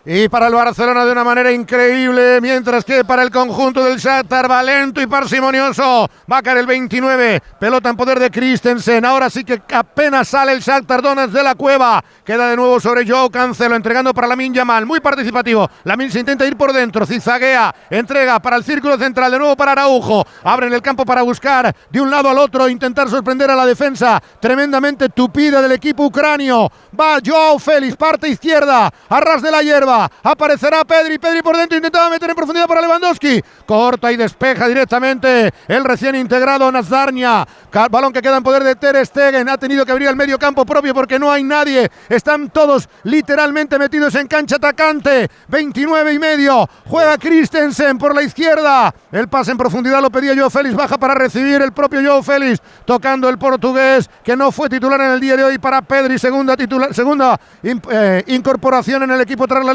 Y 0.04 0.28
para 0.28 0.48
el 0.48 0.54
Barcelona 0.54 1.04
de 1.04 1.12
una 1.12 1.22
manera 1.22 1.52
increíble, 1.52 2.40
mientras 2.40 2.84
que 2.84 3.04
para 3.04 3.22
el 3.22 3.30
conjunto 3.30 3.84
del 3.84 3.98
Shakhtar 3.98 4.50
va 4.50 4.60
lento 4.60 5.00
y 5.00 5.06
parsimonioso. 5.06 6.10
Va 6.30 6.38
a 6.38 6.42
caer 6.42 6.58
el 6.58 6.66
29, 6.66 7.40
pelota 7.60 7.88
en 7.88 7.96
poder 7.96 8.18
de 8.18 8.28
Christensen. 8.28 9.04
Ahora 9.04 9.30
sí 9.30 9.44
que 9.44 9.62
apenas 9.72 10.26
sale 10.26 10.54
el 10.54 10.60
Shakhtar 10.60 11.02
Donetsk 11.02 11.32
de 11.32 11.42
la 11.44 11.54
cueva. 11.54 12.02
Queda 12.24 12.48
de 12.48 12.56
nuevo 12.56 12.80
sobre 12.80 13.08
Joe 13.08 13.30
Cancelo, 13.30 13.76
entregando 13.76 14.12
para 14.12 14.26
Lamin 14.26 14.52
Yamal, 14.52 14.86
muy 14.86 14.98
participativo. 14.98 15.70
Lamin 15.84 16.10
se 16.10 16.18
intenta 16.18 16.44
ir 16.46 16.56
por 16.56 16.72
dentro, 16.72 17.06
zigzaguea, 17.06 17.72
entrega 17.88 18.40
para 18.40 18.56
el 18.56 18.64
círculo 18.64 18.98
central, 18.98 19.30
de 19.30 19.38
nuevo 19.38 19.54
para 19.54 19.70
Araujo. 19.70 20.26
Abren 20.42 20.72
el 20.72 20.82
campo 20.82 21.04
para 21.04 21.22
buscar 21.22 21.72
de 21.90 22.00
un 22.00 22.10
lado 22.10 22.28
al 22.28 22.38
otro, 22.38 22.68
intentar 22.68 23.08
sorprender 23.08 23.52
a 23.52 23.54
la 23.54 23.66
defensa 23.66 24.20
tremendamente 24.40 25.10
tupida 25.10 25.62
del 25.62 25.70
equipo 25.70 26.06
ucranio. 26.06 26.72
Va 26.98 27.20
Joao 27.24 27.60
Félix, 27.60 27.94
parte 27.94 28.28
izquierda, 28.28 28.92
a 29.08 29.20
ras 29.20 29.40
de 29.40 29.50
la 29.52 29.62
hierba. 29.62 29.91
Aparecerá 30.22 30.84
Pedri, 30.84 31.18
Pedri 31.18 31.42
por 31.42 31.56
dentro, 31.56 31.76
intentaba 31.76 32.10
meter 32.10 32.30
en 32.30 32.36
profundidad 32.36 32.66
para 32.66 32.80
Lewandowski. 32.80 33.42
Corta 33.66 34.12
y 34.12 34.16
despeja 34.16 34.68
directamente 34.68 35.52
el 35.68 35.84
recién 35.84 36.14
integrado 36.14 36.70
Nazarnia. 36.70 37.46
Balón 37.90 38.12
que 38.12 38.20
queda 38.20 38.36
en 38.36 38.42
poder 38.42 38.64
de 38.64 38.76
Ter 38.76 39.04
Stegen. 39.06 39.48
Ha 39.48 39.56
tenido 39.56 39.86
que 39.86 39.92
abrir 39.92 40.08
el 40.08 40.16
medio 40.16 40.38
campo 40.38 40.64
propio 40.66 40.94
porque 40.94 41.18
no 41.18 41.30
hay 41.30 41.42
nadie. 41.42 41.90
Están 42.08 42.50
todos 42.50 42.88
literalmente 43.04 43.78
metidos 43.78 44.14
en 44.14 44.26
cancha 44.26 44.56
atacante. 44.56 45.30
29 45.48 46.12
y 46.12 46.18
medio. 46.18 46.68
Juega 46.86 47.16
Christensen 47.16 47.98
por 47.98 48.14
la 48.14 48.22
izquierda. 48.22 48.94
El 49.10 49.28
pase 49.28 49.52
en 49.52 49.58
profundidad 49.58 50.02
lo 50.02 50.10
pedía 50.10 50.34
Joao 50.36 50.50
Félix. 50.50 50.74
Baja 50.74 50.98
para 50.98 51.14
recibir 51.14 51.62
el 51.62 51.72
propio 51.72 52.00
Joao 52.02 52.22
Félix. 52.22 52.60
Tocando 52.84 53.28
el 53.28 53.38
portugués 53.38 54.10
que 54.22 54.36
no 54.36 54.52
fue 54.52 54.68
titular 54.68 55.00
en 55.00 55.12
el 55.12 55.20
día 55.20 55.36
de 55.36 55.44
hoy 55.44 55.58
para 55.58 55.80
Pedri. 55.82 56.18
Segunda, 56.18 56.54
segunda 56.92 57.40
eh, 57.62 58.24
incorporación 58.26 59.02
en 59.02 59.10
el 59.12 59.20
equipo 59.20 59.46
tras 59.48 59.64
la 59.64 59.72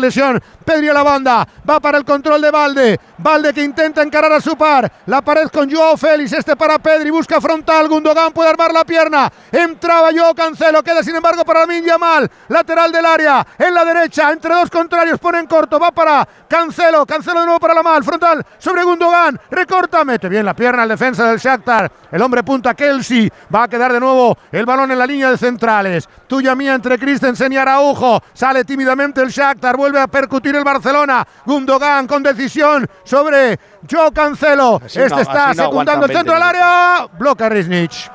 Pedri 0.66 0.90
a 0.90 0.94
la 0.94 1.04
banda. 1.04 1.48
Va 1.68 1.80
para 1.80 1.98
el 1.98 2.06
control 2.06 2.42
de 2.42 2.52
Valde. 2.52 3.00
Valde 3.18 3.54
que 3.54 3.64
intenta 3.64 4.02
encarar 4.02 4.32
a 4.32 4.42
su 4.42 4.58
par. 4.58 4.92
La 5.06 5.22
pared 5.22 5.48
con 5.50 5.72
Joao 5.72 5.98
Félix. 5.98 6.34
Este 6.34 6.56
para 6.56 6.80
Pedri. 6.80 7.10
Busca 7.10 7.40
frontal. 7.40 7.88
Gundogan 7.88 8.32
puede 8.34 8.50
armar 8.50 8.74
la 8.74 8.84
pierna. 8.84 9.32
Entraba 9.52 10.10
Joao 10.16 10.36
Cancelo. 10.36 10.84
Queda 10.84 11.04
sin 11.04 11.16
embargo 11.16 11.44
para 11.46 11.62
Lamin 11.62 11.84
Yamal. 11.84 12.30
Lateral 12.50 12.92
del 12.92 13.06
área. 13.06 13.46
En 13.58 13.74
la 13.74 13.86
derecha. 13.86 14.32
Entre 14.32 14.54
dos 14.54 14.70
contrarios. 14.70 15.20
Pone 15.20 15.40
en 15.40 15.48
corto. 15.48 15.80
Va 15.80 15.92
para 15.92 16.28
Cancelo. 16.48 17.06
Cancelo 17.06 17.40
de 17.40 17.46
nuevo 17.46 17.60
para 17.60 17.74
la 17.74 17.84
mal. 17.84 18.04
Frontal 18.04 18.46
sobre 18.58 18.84
Gundogan. 18.84 19.40
Recorta. 19.50 20.04
Mete 20.04 20.30
bien 20.30 20.46
la 20.46 20.54
pierna 20.54 20.84
al 20.84 20.90
defensa 20.90 21.30
del 21.30 21.40
Shakhtar. 21.40 21.92
El 22.12 22.22
hombre 22.22 22.44
punta 22.44 22.74
Kelsey. 22.74 23.32
Va 23.54 23.64
a 23.64 23.68
quedar 23.68 23.94
de 23.94 24.00
nuevo 24.00 24.38
el 24.52 24.66
balón 24.66 24.92
en 24.92 25.00
la 25.00 25.06
línea 25.06 25.32
de 25.32 25.38
centrales. 25.38 26.08
Tuya 26.28 26.56
mía 26.56 26.76
entre 26.76 27.00
Christensen 27.00 27.54
y 27.54 27.58
Araujo. 27.58 28.22
Sale 28.34 28.64
tímidamente 28.64 29.22
el 29.22 29.30
Shakhtar. 29.30 29.78
Vuelve 29.78 29.97
a 29.98 30.08
percutir 30.08 30.56
el 30.56 30.64
Barcelona. 30.64 31.26
Gundogan 31.46 32.08
con 32.08 32.24
decisión 32.24 32.88
sobre 33.04 33.58
Joe 33.90 34.12
Cancelo. 34.14 34.82
Así 34.84 35.00
este 35.00 35.16
no- 35.16 35.22
está 35.22 35.48
no 35.50 35.54
secundando 35.64 36.06
el 36.06 36.12
centro 36.12 36.34
del 36.34 36.44
20 36.44 36.58
área. 36.60 37.08
Bloca 37.18 37.50
Risnich. 37.50 38.12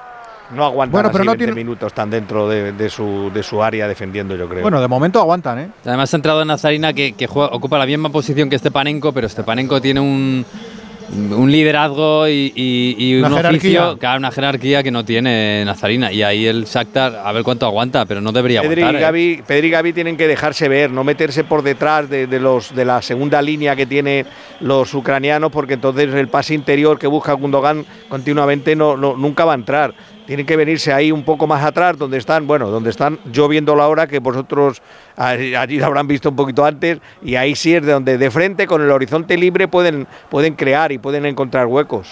No 0.51 0.67
aguantan 0.67 0.93
Bueno, 0.93 1.09
así 1.09 1.13
pero 1.15 1.25
no 1.25 1.31
20 1.31 1.45
tiene- 1.47 1.55
minutos 1.65 1.95
tan 1.95 2.11
dentro 2.11 2.47
de, 2.47 2.73
de 2.73 2.91
su, 2.91 3.31
de 3.33 3.43
su 3.43 3.63
área 3.63 3.89
defendiendo, 3.89 4.37
yo 4.37 4.47
creo. 4.49 4.61
Bueno, 4.61 4.83
de 4.83 4.89
momento 4.89 5.19
aguantan, 5.19 5.59
¿eh? 5.59 5.71
Además 5.87 6.13
ha 6.13 6.17
entrado 6.17 6.45
Nazarina 6.45 6.93
que, 6.93 7.15
que 7.15 7.27
juega- 7.27 7.55
ocupa 7.55 7.79
la 7.79 7.87
misma 7.87 8.11
posición 8.11 8.51
que 8.51 8.59
Stepanenko, 8.59 9.13
pero 9.13 9.27
Stepanenko 9.31 9.81
tiene 9.81 10.01
un, 10.01 10.45
un 11.13 11.53
liderazgo 11.53 12.27
y, 12.27 12.53
y- 12.57 12.97
y 12.99 13.19
Una 13.19 13.29
un 13.29 13.37
jerarquía. 13.37 13.59
oficio, 13.83 13.99
claro, 13.99 14.19
una 14.19 14.31
jerarquía 14.31 14.83
que 14.83 14.91
no 14.91 15.05
tiene 15.05 15.63
Nazarina. 15.65 16.11
Y 16.11 16.23
ahí 16.23 16.47
el 16.47 16.65
Shakhtar, 16.65 17.17
a 17.23 17.31
ver 17.33 17.43
cuánto 17.43 17.67
aguanta, 17.67 18.07
pero 18.07 18.21
no 18.21 18.33
debería 18.33 18.63
Pedri 18.63 18.81
y, 18.81 18.85
aguantar. 18.85 19.01
¿eh? 19.01 19.05
Gavi, 19.05 19.43
Pedri 19.47 19.67
y 19.67 19.71
Gavi 19.71 19.93
tienen 19.93 20.17
que 20.17 20.27
dejarse 20.27 20.69
ver, 20.69 20.91
no 20.91 21.05
meterse 21.05 21.45
por 21.45 21.63
detrás 21.63 22.09
de, 22.09 22.27
de 22.27 22.41
los, 22.41 22.75
de 22.75 22.85
la 22.87 23.03
segunda 23.03 23.43
línea 23.43 23.77
que 23.77 23.85
tienen 23.85 24.27
los 24.61 24.95
ucranianos, 24.95 25.53
porque 25.53 25.75
entonces 25.75 26.13
el 26.15 26.29
pase 26.29 26.55
interior 26.55 26.99
que 26.99 27.07
busca 27.07 27.35
Gundogan 27.35 27.85
continuamente 28.09 28.75
no, 28.75 28.97
no- 28.97 29.17
nunca 29.17 29.45
va 29.45 29.53
a 29.53 29.57
entrar. 29.57 29.93
Tienen 30.27 30.47
que 30.47 30.57
venirse 30.57 30.93
ahí 30.93 31.11
un 31.11 31.25
poco 31.25 31.47
más 31.47 31.65
atrás, 31.65 31.99
donde 31.99 32.19
están, 32.19 32.47
bueno, 32.47 32.71
donde 32.71 32.91
están 32.91 33.19
yo 33.33 33.49
viendo 33.49 33.75
la 33.75 33.89
hora 33.89 34.07
que 34.07 34.21
vosotros 34.21 34.81
allí 35.17 35.79
lo 35.79 35.87
habrán 35.87 36.07
visto 36.07 36.31
un 36.31 36.37
poquito 36.37 36.65
antes, 36.65 36.99
y 37.23 37.35
ahí 37.37 37.55
sí 37.55 37.75
es 37.75 37.85
de 37.85 37.93
donde 37.93 38.19
de 38.19 38.31
frente 38.31 38.67
con 38.67 38.83
el 38.83 38.91
horizonte 38.91 39.37
libre 39.37 39.69
pueden, 39.69 40.07
pueden 40.31 40.55
crear 40.55 40.93
y 40.93 40.99
pueden 40.99 41.27
encontrar 41.27 41.67
huecos. 41.67 42.09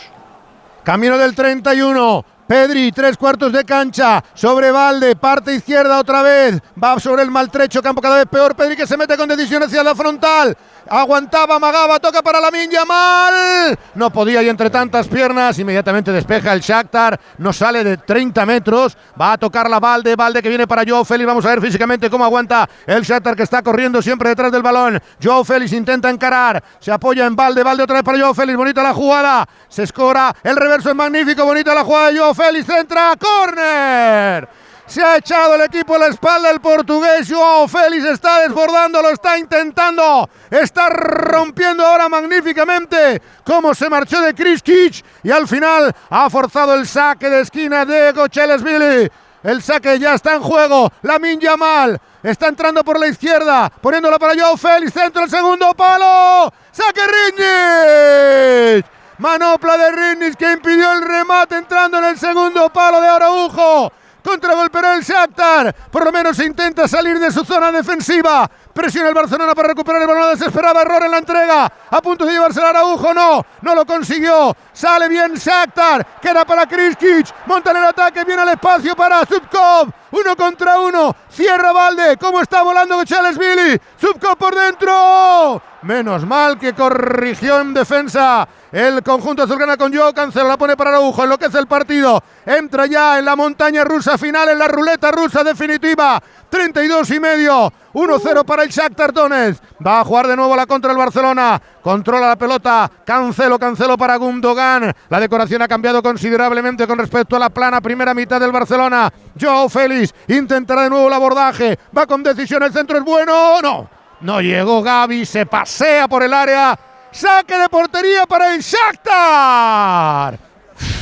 Camino 0.83 1.19
del 1.19 1.35
31. 1.35 2.25
Pedri, 2.51 2.91
tres 2.91 3.17
cuartos 3.17 3.53
de 3.53 3.65
cancha, 3.65 4.25
sobre 4.35 4.73
Valde, 4.73 5.15
parte 5.15 5.55
izquierda 5.55 6.01
otra 6.01 6.21
vez, 6.21 6.61
va 6.83 6.99
sobre 6.99 7.23
el 7.23 7.31
maltrecho, 7.31 7.81
campo 7.81 8.03
cada 8.03 8.17
vez 8.17 8.27
peor, 8.27 8.57
Pedri 8.57 8.75
que 8.75 8.89
se 8.89 8.97
mete 8.97 9.17
con 9.17 9.29
decisión 9.29 9.63
hacia 9.63 9.85
la 9.85 9.95
frontal, 9.95 10.59
Aguantaba, 10.93 11.55
amagaba, 11.55 12.01
toca 12.01 12.21
para 12.21 12.41
la 12.41 12.51
mal. 12.85 13.79
No 13.95 14.11
podía 14.11 14.43
y 14.43 14.49
entre 14.49 14.71
tantas 14.71 15.07
piernas 15.07 15.57
inmediatamente 15.57 16.11
despeja 16.11 16.53
el 16.53 16.61
Shakhtar. 16.61 17.21
No 17.39 17.53
sale 17.53 17.85
de 17.85 17.97
30 17.97 18.45
metros. 18.45 18.97
Va 19.19 19.35
a 19.35 19.39
tocar 19.39 19.71
la 19.71 19.79
Valde. 19.79 20.17
Valde 20.17 20.43
que 20.43 20.49
viene 20.49 20.67
para 20.67 20.83
Joe 20.85 21.05
Félix. 21.05 21.29
Vamos 21.29 21.47
a 21.47 21.51
ver 21.51 21.61
físicamente 21.61 22.11
cómo 22.11 22.25
aguanta 22.25 22.69
el 22.85 23.05
Shakhtar 23.05 23.37
que 23.37 23.45
está 23.45 23.63
corriendo 23.63 24.03
siempre 24.03 24.31
detrás 24.31 24.51
del 24.51 24.63
balón. 24.63 25.01
Joe 25.23 25.45
Félix 25.45 25.73
intenta 25.75 26.11
encarar. 26.11 26.61
Se 26.81 26.91
apoya 26.91 27.25
en 27.25 27.37
Valde. 27.37 27.63
Valde 27.63 27.85
otra 27.85 27.95
vez 27.95 28.03
para 28.03 28.19
Joe 28.19 28.35
Félix. 28.35 28.59
Bonita 28.59 28.83
la 28.83 28.93
jugada. 28.93 29.49
Se 29.69 29.85
escora. 29.85 30.35
El 30.43 30.57
reverso 30.57 30.91
es 30.91 30.97
magnífico. 30.97 31.45
Bonita 31.45 31.73
la 31.73 31.85
jugada 31.85 32.11
de 32.11 32.19
Joe 32.19 32.35
Félix. 32.35 32.69
Entra. 32.69 33.15
Corner. 33.17 34.70
Se 34.91 35.01
ha 35.01 35.19
echado 35.19 35.55
el 35.55 35.61
equipo 35.61 35.95
a 35.95 35.99
la 35.99 36.07
espalda 36.09 36.51
el 36.51 36.61
portugués. 36.61 37.29
Joao 37.31 37.69
Félix 37.69 38.05
está 38.07 38.41
desbordando, 38.41 39.01
lo 39.01 39.11
está 39.11 39.39
intentando. 39.39 40.29
Está 40.51 40.89
rompiendo 40.89 41.87
ahora 41.87 42.09
magníficamente. 42.09 43.23
Como 43.45 43.73
se 43.73 43.89
marchó 43.89 44.21
de 44.21 44.35
Chris 44.35 44.61
Kitsch. 44.61 45.05
Y 45.23 45.31
al 45.31 45.47
final 45.47 45.95
ha 46.11 46.29
forzado 46.29 46.75
el 46.75 46.89
saque 46.89 47.31
de 47.31 47.43
esquina 47.43 47.85
de 47.85 48.13
Billy. 48.13 49.09
El 49.45 49.63
saque 49.63 49.97
ya 50.01 50.15
está 50.15 50.35
en 50.35 50.43
juego. 50.43 50.91
La 51.03 51.21
Yamal 51.21 52.01
está 52.25 52.49
entrando 52.49 52.83
por 52.83 52.99
la 52.99 53.07
izquierda. 53.07 53.71
Poniéndola 53.71 54.19
para 54.19 54.35
Joao 54.35 54.57
Félix. 54.57 54.93
Centro 54.93 55.23
el 55.23 55.31
segundo 55.31 55.73
palo. 55.73 56.53
Saque 56.73 57.03
Riñez. 57.37 58.85
Manopla 59.19 59.77
de 59.77 59.93
Rinnis 59.93 60.35
que 60.35 60.51
impidió 60.51 60.93
el 60.95 61.03
remate 61.03 61.55
entrando 61.59 61.99
en 61.99 62.07
el 62.07 62.19
segundo 62.19 62.71
palo 62.71 63.01
de 63.01 63.07
Araujo. 63.07 63.93
Contragolpeará 64.23 64.95
el 64.95 65.03
Shakhtar. 65.03 65.75
Por 65.91 66.05
lo 66.05 66.13
menos 66.13 66.39
intenta 66.39 66.87
salir 66.89 67.19
de 67.19 67.31
su 67.31 67.45
zona 67.45 67.73
defensiva. 67.73 68.51
Presiona 68.73 69.09
el 69.09 69.15
Barcelona 69.15 69.55
para 69.55 69.69
recuperar 69.69 70.03
el 70.03 70.09
balón. 70.09 70.31
Desesperada 70.39 70.83
error 70.83 71.03
en 71.05 71.11
la 71.11 71.19
entrega. 71.19 71.73
A 71.91 72.01
punto 72.01 72.25
de 72.25 72.33
llevarse 72.33 72.61
el 72.61 72.67
Araujo. 72.67 73.15
No, 73.15 73.45
no 73.63 73.75
lo 73.75 73.85
consiguió. 73.85 74.57
Sale 74.73 75.09
bien 75.09 75.35
Shakhtar. 75.35 76.07
Queda 76.21 76.45
para 76.45 76.67
Kriskic. 76.67 77.27
Monta 77.47 77.71
en 77.71 77.79
el 77.79 77.85
ataque. 77.85 78.25
Viene 78.25 78.43
al 78.43 78.51
espacio 78.51 78.95
para 78.97 79.25
Zubkov. 79.27 79.91
Uno 80.13 80.37
contra 80.37 80.79
uno. 80.79 81.15
Cierra 81.31 81.73
Valde. 81.73 82.17
¿Cómo 82.17 82.41
está 82.41 82.63
volando 82.63 82.99
Billy? 83.39 83.81
Zubkov 83.99 84.37
por 84.37 84.55
dentro. 84.55 85.70
Menos 85.83 86.27
mal 86.27 86.59
que 86.59 86.75
corrigió 86.75 87.61
en 87.61 87.73
defensa 87.73 88.47
el 88.71 89.03
conjunto 89.03 89.43
azulgrana 89.43 89.77
con 89.77 89.93
Joe 89.93 90.13
Cancelo 90.15 90.47
la 90.47 90.57
pone 90.57 90.77
para 90.77 90.91
Araujo, 90.91 91.25
enloquece 91.25 91.59
el 91.59 91.67
partido. 91.67 92.23
Entra 92.47 92.87
ya 92.87 93.19
en 93.19 93.25
la 93.25 93.35
montaña 93.35 93.83
rusa 93.83 94.17
final, 94.17 94.51
en 94.51 94.59
la 94.59 94.69
ruleta 94.69 95.11
rusa 95.11 95.43
definitiva. 95.43 96.23
32 96.49 97.11
y 97.11 97.21
medio. 97.21 97.73
1-0 97.95 98.45
para 98.45 98.63
el 98.63 98.69
Shakhtar 98.69 99.13
Donetsk. 99.13 99.63
Va 99.85 100.01
a 100.01 100.05
jugar 100.05 100.29
de 100.29 100.37
nuevo 100.37 100.55
la 100.55 100.67
contra 100.67 100.93
el 100.93 100.99
Barcelona. 100.99 101.61
Controla 101.83 102.29
la 102.29 102.37
pelota. 102.37 102.89
Cancelo, 103.05 103.59
cancelo 103.59 103.97
para 103.97 104.17
Gundogan. 104.17 104.95
La 105.09 105.19
decoración 105.19 105.63
ha 105.63 105.69
cambiado 105.69 106.03
considerablemente 106.03 106.87
con 106.87 106.99
respecto 106.99 107.35
a 107.35 107.41
la 107.41 107.51
plana 107.51 107.81
primera 107.81 108.15
mitad 108.15 108.39
del 108.39 108.53
Barcelona. 108.53 109.11
Joe 109.41 109.69
Félix 109.69 110.15
intentará 110.29 110.83
de 110.83 110.91
nuevo 110.91 111.09
el 111.09 111.15
abordaje. 111.15 111.79
Va 111.97 112.07
con 112.07 112.23
decisión. 112.23 112.63
El 112.63 112.73
centro 112.73 112.99
es 112.99 113.05
bueno. 113.05 113.61
No. 113.63 114.00
No 114.21 114.41
llegó 114.41 114.83
Gaby. 114.83 115.25
Se 115.25 115.47
pasea 115.47 116.09
por 116.09 116.23
el 116.23 116.33
área. 116.33 116.79
Saque 117.11 117.57
de 117.57 117.69
portería 117.69 118.27
para 118.27 118.55
el 118.55 118.61
Shakhtar. 118.61 120.39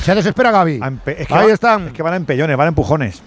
Se 0.02 0.14
desespera 0.14 0.50
Gaby. 0.50 0.80
Ahí 1.30 1.50
están. 1.50 1.88
Es 1.88 1.92
que 1.92 2.02
van 2.02 2.14
a 2.14 2.16
empellones, 2.16 2.56
van 2.56 2.66
a 2.66 2.68
empujones. 2.68 3.22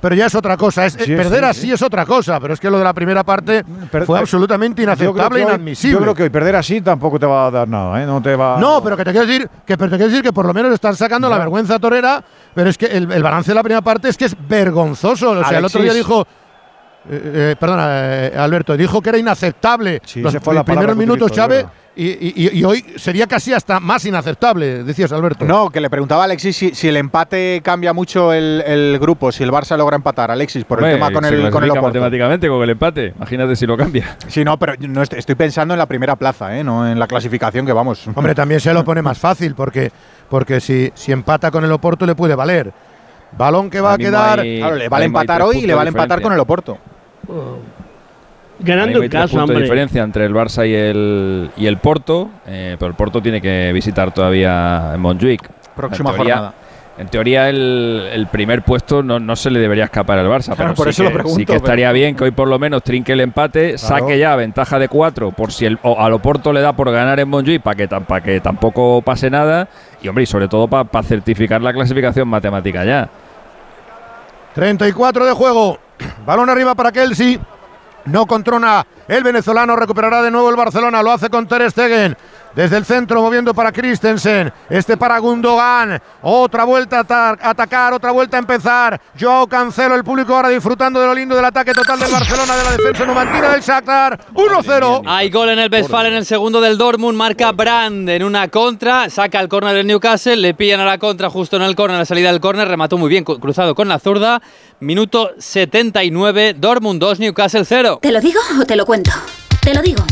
Pero 0.00 0.14
ya 0.14 0.26
es 0.26 0.34
otra 0.34 0.56
cosa. 0.56 0.86
Es, 0.86 0.96
perder 0.96 1.44
así 1.44 1.72
es 1.72 1.82
otra 1.82 2.06
cosa. 2.06 2.38
Pero 2.40 2.54
es 2.54 2.60
que 2.60 2.70
lo 2.70 2.78
de 2.78 2.84
la 2.84 2.92
primera 2.92 3.24
parte 3.24 3.64
fue 4.06 4.18
absolutamente 4.18 4.82
inaceptable 4.82 5.40
e 5.40 5.42
inadmisible. 5.42 5.92
yo 5.92 6.00
creo 6.00 6.14
que 6.14 6.22
hoy 6.24 6.30
perder 6.30 6.56
así 6.56 6.80
tampoco 6.80 7.18
te 7.18 7.26
va 7.26 7.46
a 7.46 7.50
dar 7.50 7.68
nada. 7.68 8.02
¿eh? 8.02 8.06
No, 8.06 8.22
te 8.22 8.36
va 8.36 8.58
no, 8.58 8.82
pero 8.82 8.96
que 8.96 9.04
te 9.04 9.10
quiero 9.10 9.26
decir 9.26 9.48
que, 9.66 9.76
te 9.76 9.88
quiero 9.88 10.08
decir 10.08 10.22
que 10.22 10.32
por 10.32 10.46
lo 10.46 10.54
menos 10.54 10.72
están 10.72 10.94
sacando 10.94 11.28
la 11.28 11.38
vergüenza 11.38 11.78
torera. 11.78 12.22
Pero 12.54 12.70
es 12.70 12.78
que 12.78 12.86
el, 12.86 13.06
balance 13.06 13.50
de 13.50 13.54
la 13.54 13.62
primera 13.62 13.82
parte 13.82 14.08
es 14.08 14.16
que 14.16 14.26
es 14.26 14.36
vergonzoso. 14.48 15.30
O 15.30 15.44
sea, 15.44 15.58
el 15.58 15.64
otro 15.64 15.82
día 15.82 15.92
dijo 15.92 16.26
eh, 17.10 17.52
eh, 17.52 17.56
perdona, 17.58 17.86
eh, 17.90 18.32
Alberto, 18.36 18.76
dijo 18.76 19.00
que 19.00 19.08
era 19.08 19.18
inaceptable 19.18 20.00
los 20.22 20.64
primeros 20.64 20.96
minutos 20.96 21.32
Chávez 21.32 21.66
y, 21.96 22.62
hoy 22.62 22.84
sería 22.96 23.26
casi 23.26 23.52
hasta 23.52 23.80
más 23.80 24.04
inaceptable, 24.04 24.84
decías 24.84 25.10
Alberto. 25.10 25.44
No, 25.44 25.70
que 25.70 25.80
le 25.80 25.90
preguntaba 25.90 26.22
a 26.22 26.24
Alexis 26.26 26.70
si, 26.72 26.88
el 26.88 26.96
empate 26.96 27.60
cambia 27.64 27.92
mucho 27.92 28.32
el, 28.32 28.98
grupo, 29.00 29.32
si 29.32 29.42
el 29.42 29.50
Barça 29.50 29.76
logra 29.76 29.96
empatar, 29.96 30.30
Alexis, 30.30 30.64
por 30.64 30.84
el 30.84 30.92
tema 30.92 31.10
con 31.10 31.24
el, 31.24 31.50
con 31.50 31.64
el 31.64 31.72
matemáticamente 31.72 32.46
con 32.48 32.62
el 32.62 32.70
empate, 32.70 33.14
imagínate 33.16 33.56
si 33.56 33.66
lo 33.66 33.76
cambia. 33.76 34.16
Sí, 34.28 34.44
no, 34.44 34.58
pero 34.58 34.74
no 34.78 35.02
estoy 35.02 35.34
pensando 35.34 35.74
en 35.74 35.78
la 35.78 35.86
primera 35.86 36.14
plaza, 36.14 36.50
no 36.62 36.86
en 36.88 36.98
la 36.98 37.06
clasificación 37.08 37.66
que 37.66 37.72
vamos. 37.72 38.06
Hombre, 38.14 38.34
también 38.34 38.60
se 38.60 38.72
lo 38.72 38.84
pone 38.84 39.02
más 39.02 39.18
fácil 39.18 39.54
porque, 39.54 39.90
porque 40.28 40.60
si, 40.60 40.92
si 40.94 41.10
empata 41.10 41.50
con 41.50 41.64
el 41.64 41.72
Oporto 41.72 42.06
le 42.06 42.14
puede 42.14 42.34
valer. 42.34 42.72
Balón 43.36 43.70
que 43.70 43.80
va 43.80 43.94
a 43.94 43.98
quedar. 43.98 44.40
claro, 44.40 44.76
le 44.76 44.88
vale 44.88 45.06
empatar 45.06 45.42
hoy 45.42 45.58
y 45.58 45.66
le 45.66 45.74
vale 45.74 45.88
empatar 45.88 46.22
con 46.22 46.32
el 46.32 46.38
Oporto. 46.38 46.78
Ganando 48.60 49.02
el 49.02 49.08
caso, 49.08 49.42
hombre. 49.42 49.62
diferencia 49.62 50.02
entre 50.02 50.24
el 50.24 50.34
Barça 50.34 50.68
y 50.68 50.74
el, 50.74 51.50
y 51.56 51.66
el 51.66 51.78
Porto, 51.78 52.28
eh, 52.46 52.76
pero 52.78 52.90
el 52.90 52.96
Porto 52.96 53.22
tiene 53.22 53.40
que 53.40 53.70
visitar 53.72 54.12
todavía 54.12 54.94
Montjuic. 54.98 55.48
Próxima 55.76 56.12
jornada. 56.12 56.54
En 56.98 57.06
teoría, 57.06 57.48
el, 57.48 58.26
primer 58.32 58.62
puesto 58.62 59.04
no, 59.04 59.36
se 59.36 59.52
le 59.52 59.60
debería 59.60 59.84
escapar 59.84 60.18
al 60.18 60.26
Barça. 60.26 60.54
pero 60.56 60.74
por 60.74 60.86
sí, 60.86 60.90
eso 60.90 61.02
que, 61.04 61.08
lo 61.10 61.14
pregunto, 61.14 61.38
sí 61.38 61.46
que 61.46 61.54
estaría 61.54 61.92
bien 61.92 62.16
que 62.16 62.24
hoy 62.24 62.32
por 62.32 62.48
lo 62.48 62.58
menos 62.58 62.82
trinque 62.82 63.12
el 63.12 63.20
empate, 63.20 63.78
saque 63.78 64.18
ya 64.18 64.34
ventaja 64.34 64.80
de 64.80 64.88
cuatro 64.88 65.30
por 65.30 65.52
si 65.52 65.66
el, 65.66 65.78
o 65.82 66.00
al 66.00 66.12
Oporto 66.12 66.52
le 66.52 66.60
da 66.60 66.72
por 66.72 66.90
ganar 66.90 67.20
en 67.20 67.28
Montjuic 67.28 67.62
para 67.62 67.76
que, 67.76 67.88
que 68.24 68.40
tampoco 68.40 69.00
pase 69.02 69.30
nada. 69.30 69.68
Y 70.02 70.08
hombre, 70.08 70.24
y 70.24 70.26
sobre 70.26 70.48
todo 70.48 70.66
para 70.66 71.02
certificar 71.04 71.62
la 71.62 71.72
clasificación 71.72 72.26
matemática 72.26 72.84
ya. 72.84 73.08
34 74.56 75.24
de 75.24 75.32
juego. 75.32 75.78
Balón 76.26 76.50
arriba 76.50 76.74
para 76.74 76.92
Kelsey. 76.92 77.40
No 78.06 78.26
controla 78.26 78.86
el 79.06 79.22
venezolano. 79.22 79.76
Recuperará 79.76 80.22
de 80.22 80.30
nuevo 80.30 80.50
el 80.50 80.56
Barcelona. 80.56 81.02
Lo 81.02 81.12
hace 81.12 81.30
con 81.30 81.46
Ter 81.46 81.70
Stegen. 81.70 82.16
Desde 82.54 82.76
el 82.76 82.84
centro 82.84 83.22
moviendo 83.22 83.54
para 83.54 83.72
Christensen. 83.72 84.52
Este 84.68 84.96
para 84.96 85.18
Gundogan. 85.18 86.00
Otra 86.22 86.64
vuelta 86.64 87.04
a 87.08 87.50
atacar, 87.50 87.92
otra 87.92 88.10
vuelta 88.10 88.36
a 88.36 88.40
empezar. 88.40 89.00
Joao 89.18 89.46
Cancelo, 89.46 89.94
el 89.94 90.04
público 90.04 90.34
ahora 90.34 90.48
disfrutando 90.48 91.00
de 91.00 91.06
lo 91.06 91.14
lindo 91.14 91.36
del 91.36 91.44
ataque 91.44 91.72
total 91.72 92.00
del 92.00 92.10
Barcelona, 92.10 92.56
de 92.56 92.64
la 92.64 92.70
defensa 92.72 93.04
numantina 93.04 93.50
del 93.50 93.60
Shakhtar. 93.60 94.18
1-0. 94.34 95.02
Hay 95.06 95.30
gol 95.30 95.50
en 95.50 95.58
el 95.58 95.70
Westfalen 95.70 96.12
en 96.12 96.18
el 96.18 96.26
segundo 96.26 96.60
del 96.60 96.78
Dortmund. 96.78 97.16
Marca 97.16 97.52
Brand 97.52 98.08
en 98.08 98.22
una 98.24 98.48
contra. 98.48 99.10
Saca 99.10 99.40
el 99.40 99.48
córner 99.48 99.74
del 99.74 99.86
Newcastle. 99.86 100.36
Le 100.36 100.54
pillan 100.54 100.80
a 100.80 100.84
la 100.84 100.98
contra 100.98 101.30
justo 101.30 101.56
en 101.56 101.62
el 101.62 101.76
córner, 101.76 101.98
la 101.98 102.04
salida 102.04 102.30
del 102.32 102.40
córner. 102.40 102.66
Remató 102.68 102.98
muy 102.98 103.08
bien, 103.08 103.24
cruzado 103.24 103.74
con 103.74 103.88
la 103.88 103.98
zurda. 103.98 104.42
Minuto 104.80 105.30
79. 105.38 106.54
Dortmund 106.54 107.00
2, 107.00 107.20
Newcastle 107.20 107.64
0. 107.64 107.98
¿Te 108.02 108.12
lo 108.12 108.20
digo 108.20 108.40
o 108.60 108.64
te 108.64 108.76
lo 108.76 108.84
cuento? 108.86 109.10
Te 109.60 109.74
lo 109.74 109.82
digo. 109.82 110.04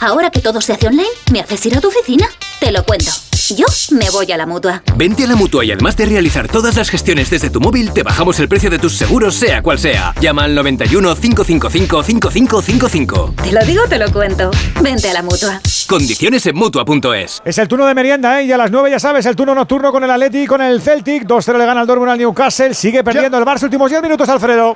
Ahora 0.00 0.30
que 0.30 0.40
todo 0.40 0.60
se 0.60 0.72
hace 0.72 0.86
online, 0.86 1.08
¿me 1.32 1.40
haces 1.40 1.64
ir 1.66 1.76
a 1.76 1.80
tu 1.80 1.88
oficina? 1.88 2.26
Te 2.60 2.72
lo 2.72 2.84
cuento. 2.84 3.10
Yo 3.56 3.66
me 3.90 4.08
voy 4.08 4.32
a 4.32 4.38
la 4.38 4.46
mutua. 4.46 4.82
Vente 4.96 5.24
a 5.24 5.26
la 5.26 5.36
mutua 5.36 5.66
y 5.66 5.72
además 5.72 5.96
de 5.98 6.06
realizar 6.06 6.48
todas 6.48 6.76
las 6.76 6.88
gestiones 6.88 7.28
desde 7.28 7.50
tu 7.50 7.60
móvil, 7.60 7.92
te 7.92 8.02
bajamos 8.02 8.40
el 8.40 8.48
precio 8.48 8.70
de 8.70 8.78
tus 8.78 8.96
seguros, 8.96 9.34
sea 9.34 9.60
cual 9.60 9.78
sea. 9.78 10.14
Llama 10.18 10.44
al 10.44 10.54
91 10.54 11.14
555 11.14 12.02
5555. 12.02 13.34
Te 13.42 13.52
lo 13.52 13.64
digo, 13.66 13.82
te 13.86 13.98
lo 13.98 14.10
cuento. 14.10 14.50
Vente 14.80 15.10
a 15.10 15.12
la 15.12 15.22
mutua. 15.22 15.60
Condiciones 15.86 16.46
en 16.46 16.56
mutua.es. 16.56 17.42
Es 17.44 17.58
el 17.58 17.68
turno 17.68 17.84
de 17.84 17.94
merienda, 17.94 18.40
¿eh? 18.40 18.44
Y 18.44 18.52
a 18.52 18.56
las 18.56 18.70
9 18.70 18.90
ya 18.90 18.98
sabes, 18.98 19.26
el 19.26 19.36
turno 19.36 19.54
nocturno 19.54 19.92
con 19.92 20.02
el 20.02 20.10
Atleti 20.10 20.44
y 20.44 20.46
con 20.46 20.62
el 20.62 20.80
Celtic. 20.80 21.24
2-0 21.24 21.58
le 21.58 21.66
gana 21.66 21.82
el 21.82 21.86
Dortmund 21.86 22.12
al 22.12 22.18
Newcastle. 22.18 22.72
Sigue 22.72 23.04
perdiendo 23.04 23.36
el 23.36 23.44
Barça. 23.44 23.64
Últimos 23.64 23.90
10 23.90 24.02
minutos, 24.02 24.26
Alfredo. 24.30 24.74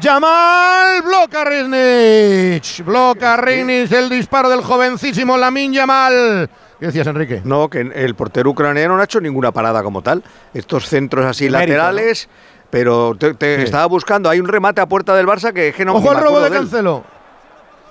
Yamal 0.00 1.02
bloca 1.02 1.44
Rinich. 1.44 2.84
Bloca 2.84 3.36
Rinich 3.36 3.92
el 3.92 4.08
disparo 4.08 4.48
del 4.48 4.62
jovencísimo 4.62 5.36
Lamin 5.36 5.72
Yamal. 5.72 6.50
¿Qué 6.80 6.86
decías, 6.86 7.06
Enrique? 7.06 7.42
No, 7.44 7.68
que 7.68 7.80
el 7.80 8.14
portero 8.14 8.50
ucraniano 8.50 8.96
no 8.96 9.00
ha 9.00 9.04
hecho 9.04 9.20
ninguna 9.20 9.52
parada 9.52 9.82
como 9.82 10.02
tal. 10.02 10.22
Estos 10.52 10.88
centros 10.88 11.24
así 11.24 11.48
laterales, 11.48 12.28
pero 12.70 13.14
te, 13.16 13.62
estaba 13.62 13.86
buscando. 13.86 14.28
Hay 14.28 14.40
un 14.40 14.48
remate 14.48 14.80
a 14.80 14.86
puerta 14.86 15.14
del 15.14 15.26
Barça 15.26 15.52
que, 15.52 15.72
que 15.72 15.84
no 15.84 15.94
Ojo 15.94 16.10
al 16.10 16.22
robo 16.22 16.40
de 16.40 16.50
Cancelo. 16.50 17.04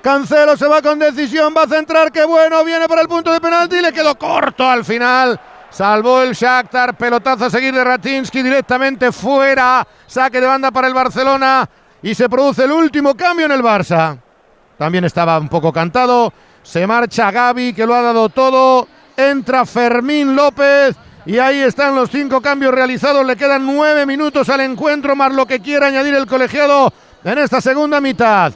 Cancelo 0.02 0.58
se 0.58 0.68
va 0.68 0.82
con 0.82 1.00
decisión, 1.00 1.54
va 1.56 1.64
a 1.64 1.68
centrar, 1.68 2.12
qué 2.12 2.26
bueno, 2.26 2.66
viene 2.66 2.90
para 2.90 3.02
el 3.02 3.08
punto 3.08 3.32
de 3.32 3.40
penalti, 3.40 3.82
le 3.82 3.94
quedó 3.94 4.16
corto 4.16 4.70
al 4.70 4.84
final. 4.84 5.40
Salvó 5.70 6.22
el 6.22 6.34
Shakhtar, 6.34 6.98
pelotazo 6.98 7.46
a 7.46 7.50
seguir 7.50 7.74
de 7.74 7.84
Ratinsky 7.84 8.44
directamente 8.44 9.14
fuera. 9.14 9.88
Saque 10.06 10.42
de 10.42 10.46
banda 10.46 10.70
para 10.70 10.88
el 10.88 10.94
Barcelona 10.94 11.68
y 12.04 12.14
se 12.14 12.30
produce 12.30 12.66
el 12.66 12.72
último 12.72 13.16
cambio 13.16 13.46
en 13.46 13.54
el 13.54 13.64
Barça. 13.64 14.18
También 14.78 15.06
estaba 15.06 15.40
un 15.40 15.48
poco 15.48 15.72
cantado. 15.72 16.34
Se 16.62 16.86
marcha 16.86 17.32
Gaby, 17.32 17.74
que 17.74 17.86
lo 17.86 17.96
ha 17.96 18.02
dado 18.02 18.30
todo. 18.30 18.88
Entra 19.16 19.66
Fermín 19.66 20.36
López. 20.36 20.96
Y 21.26 21.38
ahí 21.40 21.60
están 21.60 21.96
los 21.96 22.12
cinco 22.12 22.42
cambios 22.42 22.74
realizados. 22.74 23.26
Le 23.26 23.38
quedan 23.38 23.66
nueve 23.66 24.06
minutos 24.06 24.50
al 24.50 24.60
encuentro, 24.60 25.16
más 25.16 25.34
lo 25.34 25.46
que 25.46 25.62
quiera 25.62 25.88
añadir 25.88 26.14
el 26.14 26.28
colegiado 26.28 26.92
en 27.24 27.38
esta 27.38 27.62
segunda 27.62 28.02
mitad. 28.02 28.52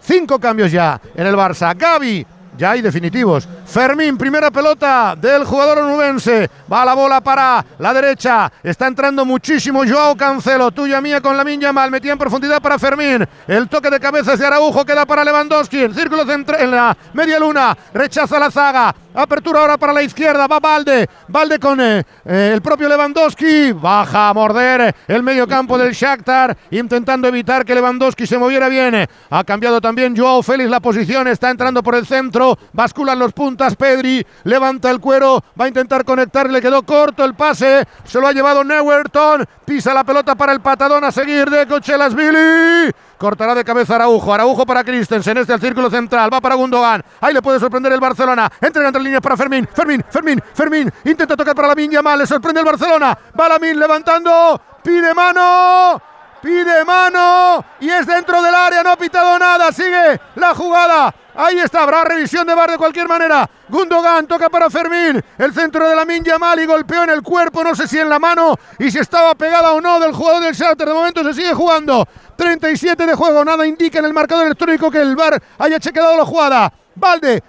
Cinco 0.00 0.40
cambios 0.40 0.72
ya 0.72 1.00
en 1.14 1.26
el 1.26 1.36
Barça. 1.36 1.76
Gaby, 1.78 2.26
ya 2.58 2.72
hay 2.72 2.82
definitivos. 2.82 3.48
Fermín, 3.66 4.18
primera 4.18 4.50
pelota 4.50 5.14
del 5.16 5.44
jugador 5.44 5.78
onubense. 5.78 6.50
Va 6.70 6.84
la 6.84 6.94
bola 6.94 7.20
para 7.20 7.64
la 7.78 7.94
derecha. 7.94 8.50
Está 8.62 8.88
entrando 8.88 9.24
muchísimo 9.24 9.84
Joao 9.88 10.16
Cancelo. 10.16 10.72
Tuya 10.72 11.00
mía 11.00 11.20
con 11.20 11.36
la 11.36 11.44
minya 11.44 11.72
mal. 11.72 11.90
Metía 11.90 12.12
en 12.12 12.18
profundidad 12.18 12.60
para 12.60 12.78
Fermín. 12.78 13.26
El 13.46 13.68
toque 13.68 13.90
de 13.90 14.00
cabeza 14.00 14.36
de 14.36 14.44
Araujo 14.44 14.84
queda 14.84 15.06
para 15.06 15.24
Lewandowski. 15.24 15.78
El 15.78 15.94
círculo 15.94 16.26
central 16.26 16.60
en 16.60 16.70
la 16.72 16.96
media 17.12 17.38
luna. 17.38 17.76
Rechaza 17.94 18.38
la 18.38 18.50
zaga. 18.50 18.94
Apertura 19.14 19.60
ahora 19.60 19.76
para 19.76 19.92
la 19.92 20.02
izquierda. 20.02 20.46
Va 20.46 20.58
Valde. 20.58 21.08
Valde 21.28 21.58
con 21.58 21.80
eh, 21.80 22.04
el 22.24 22.60
propio 22.60 22.88
Lewandowski. 22.88 23.72
Baja 23.72 24.30
a 24.30 24.34
morder 24.34 24.94
el 25.06 25.22
medio 25.22 25.46
campo 25.46 25.78
del 25.78 25.92
Shakhtar. 25.92 26.56
Intentando 26.72 27.28
evitar 27.28 27.64
que 27.64 27.74
Lewandowski 27.74 28.26
se 28.26 28.36
moviera 28.36 28.68
bien. 28.68 29.06
Ha 29.30 29.44
cambiado 29.44 29.80
también 29.80 30.16
Joao 30.16 30.42
Félix 30.42 30.68
la 30.68 30.80
posición. 30.80 31.28
Está 31.28 31.50
entrando 31.50 31.82
por 31.82 31.94
el 31.94 32.06
centro. 32.06 32.47
Basculan 32.72 33.18
los 33.18 33.32
puntos 33.32 33.74
Pedri, 33.76 34.24
levanta 34.44 34.90
el 34.90 35.00
cuero, 35.00 35.42
va 35.58 35.64
a 35.64 35.68
intentar 35.68 36.04
conectar, 36.04 36.48
le 36.48 36.60
quedó 36.60 36.82
corto 36.82 37.24
el 37.24 37.34
pase, 37.34 37.86
se 38.04 38.20
lo 38.20 38.26
ha 38.26 38.32
llevado 38.32 38.62
Neuerton, 38.62 39.44
pisa 39.64 39.92
la 39.92 40.04
pelota 40.04 40.34
para 40.34 40.52
el 40.52 40.60
patadón 40.60 41.04
a 41.04 41.12
seguir 41.12 41.50
de 41.50 41.66
Cochelas 41.66 42.14
Billy. 42.14 42.92
Cortará 43.18 43.52
de 43.54 43.64
cabeza 43.64 43.96
Araujo. 43.96 44.32
Araujo 44.32 44.64
para 44.64 44.84
Christensen. 44.84 45.38
Este 45.38 45.52
al 45.52 45.60
círculo 45.60 45.90
central. 45.90 46.32
Va 46.32 46.40
para 46.40 46.54
Gundogan. 46.54 47.02
Ahí 47.20 47.34
le 47.34 47.42
puede 47.42 47.58
sorprender 47.58 47.92
el 47.92 48.00
Barcelona. 48.00 48.50
Entrega 48.60 48.88
entre 48.88 49.02
líneas 49.02 49.20
para 49.20 49.36
Fermín. 49.36 49.68
Fermín, 49.74 50.04
Fermín, 50.08 50.40
Fermín. 50.54 50.92
Intenta 51.04 51.36
tocar 51.36 51.54
para 51.54 51.74
la 51.74 52.02
mal 52.02 52.18
Le 52.18 52.26
sorprende 52.26 52.60
el 52.60 52.66
Barcelona. 52.66 53.18
Va 53.38 53.48
Lamin 53.48 53.78
levantando. 53.78 54.60
Pide 54.82 55.12
mano. 55.12 56.00
Pide 56.42 56.84
mano. 56.84 57.64
Y 57.80 57.88
es 57.88 58.06
dentro 58.06 58.42
del 58.42 58.54
área. 58.54 58.82
No 58.82 58.90
ha 58.90 58.96
pitado 58.96 59.38
nada. 59.38 59.72
Sigue 59.72 60.20
la 60.36 60.54
jugada. 60.54 61.14
Ahí 61.40 61.56
está, 61.60 61.84
habrá 61.84 62.02
revisión 62.02 62.44
de 62.48 62.54
bar 62.54 62.68
de 62.68 62.76
cualquier 62.76 63.06
manera. 63.06 63.48
Gundogan 63.68 64.26
toca 64.26 64.48
para 64.48 64.68
Fermín. 64.68 65.22
El 65.38 65.54
centro 65.54 65.88
de 65.88 65.94
la 65.94 66.04
Minja 66.04 66.36
mal 66.36 66.58
y 66.58 66.66
golpeó 66.66 67.04
en 67.04 67.10
el 67.10 67.22
cuerpo, 67.22 67.62
no 67.62 67.76
sé 67.76 67.86
si 67.86 67.96
en 67.96 68.08
la 68.08 68.18
mano 68.18 68.56
y 68.76 68.90
si 68.90 68.98
estaba 68.98 69.36
pegada 69.36 69.72
o 69.72 69.80
no 69.80 70.00
del 70.00 70.12
jugador 70.12 70.42
del 70.42 70.52
Shatter. 70.52 70.88
De 70.88 70.92
momento 70.92 71.22
se 71.22 71.34
sigue 71.34 71.54
jugando. 71.54 72.08
37 72.34 73.06
de 73.06 73.14
juego, 73.14 73.44
nada 73.44 73.64
indica 73.64 74.00
en 74.00 74.06
el 74.06 74.12
marcador 74.12 74.46
electrónico 74.46 74.90
que 74.90 75.00
el 75.00 75.14
bar 75.14 75.40
haya 75.58 75.78
chequeado 75.78 76.16
la 76.16 76.24
jugada. 76.24 76.72
Valde, 76.96 77.40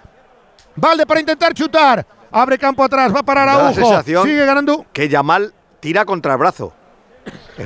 Valde 0.76 1.04
para 1.04 1.18
intentar 1.18 1.52
chutar. 1.52 2.06
Abre 2.30 2.58
campo 2.58 2.84
atrás, 2.84 3.12
va 3.12 3.24
para 3.24 3.42
Araujo. 3.42 4.02
Sigue 4.04 4.46
ganando. 4.46 4.86
Que 4.92 5.08
Yamal 5.08 5.52
tira 5.80 6.04
contra 6.04 6.34
el 6.34 6.38
brazo. 6.38 6.72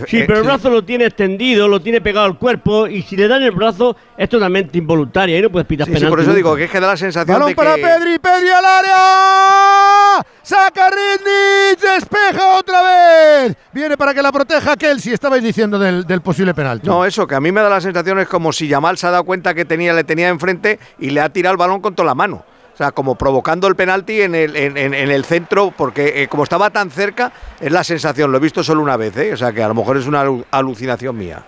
Sí, 0.08 0.24
pero 0.26 0.38
el 0.38 0.44
brazo 0.44 0.70
lo 0.70 0.82
tiene 0.82 1.06
extendido, 1.06 1.68
lo 1.68 1.80
tiene 1.80 2.00
pegado 2.00 2.26
al 2.26 2.36
cuerpo 2.36 2.86
y 2.88 3.02
si 3.02 3.16
le 3.16 3.28
dan 3.28 3.42
el 3.42 3.52
brazo 3.52 3.96
es 4.16 4.28
totalmente 4.28 4.76
involuntario. 4.76 5.36
Ahí 5.36 5.42
no 5.42 5.50
puedes 5.50 5.66
pitar 5.66 5.86
sí, 5.86 5.96
sí, 5.96 6.06
por 6.06 6.20
eso 6.20 6.34
digo 6.34 6.56
que 6.56 6.64
es 6.64 6.70
que 6.70 6.80
da 6.80 6.88
la 6.88 6.96
sensación 6.96 7.34
Balón 7.34 7.50
de 7.50 7.54
para 7.54 7.74
Pedri, 7.74 8.18
Pedri 8.18 8.48
al 8.50 8.64
área. 8.64 10.26
Saca 10.42 10.90
Ritnich, 10.90 11.80
despeja 11.80 12.58
otra 12.58 12.82
vez. 12.82 13.56
Viene 13.72 13.96
para 13.96 14.12
que 14.12 14.22
la 14.22 14.32
proteja 14.32 14.76
Kelsey. 14.76 15.12
Estabais 15.12 15.42
diciendo 15.42 15.78
del, 15.78 16.20
posible 16.20 16.54
penal. 16.54 16.80
No, 16.82 17.04
eso, 17.04 17.26
que 17.26 17.34
a 17.34 17.40
mí 17.40 17.52
me 17.52 17.60
da 17.60 17.68
la 17.68 17.80
sensación 17.80 18.18
es 18.18 18.28
como 18.28 18.52
si 18.52 18.66
Yamal 18.66 18.98
se 18.98 19.06
ha 19.06 19.10
dado 19.10 19.24
cuenta 19.24 19.54
que 19.54 19.64
tenía, 19.64 19.92
le 19.92 20.04
tenía 20.04 20.28
enfrente 20.28 20.78
y 20.98 21.10
le 21.10 21.20
ha 21.20 21.28
tirado 21.28 21.52
el 21.52 21.58
balón 21.58 21.80
con 21.80 21.94
toda 21.94 22.06
la 22.06 22.14
mano. 22.14 22.44
O 22.74 22.76
sea, 22.76 22.90
como 22.90 23.14
provocando 23.14 23.68
el 23.68 23.76
penalti 23.76 24.22
en 24.22 24.34
el, 24.34 24.56
en, 24.56 24.94
el 24.94 25.24
centro, 25.24 25.72
porque 25.76 26.24
eh, 26.24 26.28
como 26.28 26.42
estaba 26.42 26.70
tan 26.70 26.90
cerca, 26.90 27.30
es 27.60 27.70
la 27.70 27.84
sensación, 27.84 28.32
lo 28.32 28.38
he 28.38 28.40
visto 28.40 28.64
solo 28.64 28.82
una 28.82 28.96
vez, 28.96 29.16
¿eh? 29.16 29.32
o 29.32 29.36
sea 29.36 29.52
que 29.52 29.62
a 29.62 29.68
lo 29.68 29.74
mejor 29.74 29.96
es 29.96 30.08
una 30.08 30.24
alucinación 30.50 31.16
mía. 31.16 31.44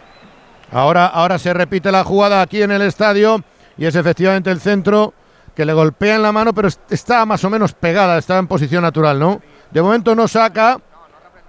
Ahora, 0.70 1.06
ahora 1.06 1.40
se 1.40 1.52
repite 1.52 1.90
la 1.90 2.04
jugada 2.04 2.42
aquí 2.42 2.62
en 2.62 2.70
el 2.70 2.82
estadio 2.82 3.42
y 3.76 3.86
es 3.86 3.96
efectivamente 3.96 4.52
el 4.52 4.60
centro 4.60 5.14
que 5.56 5.64
le 5.64 5.72
golpea 5.72 6.14
en 6.14 6.22
la 6.22 6.30
mano, 6.30 6.54
pero 6.54 6.68
está 6.90 7.26
más 7.26 7.42
o 7.42 7.50
menos 7.50 7.72
pegada, 7.72 8.18
está 8.18 8.38
en 8.38 8.46
posición 8.46 8.82
natural, 8.82 9.18
¿no? 9.18 9.40
De 9.72 9.82
momento 9.82 10.14
no 10.14 10.28
saca, 10.28 10.78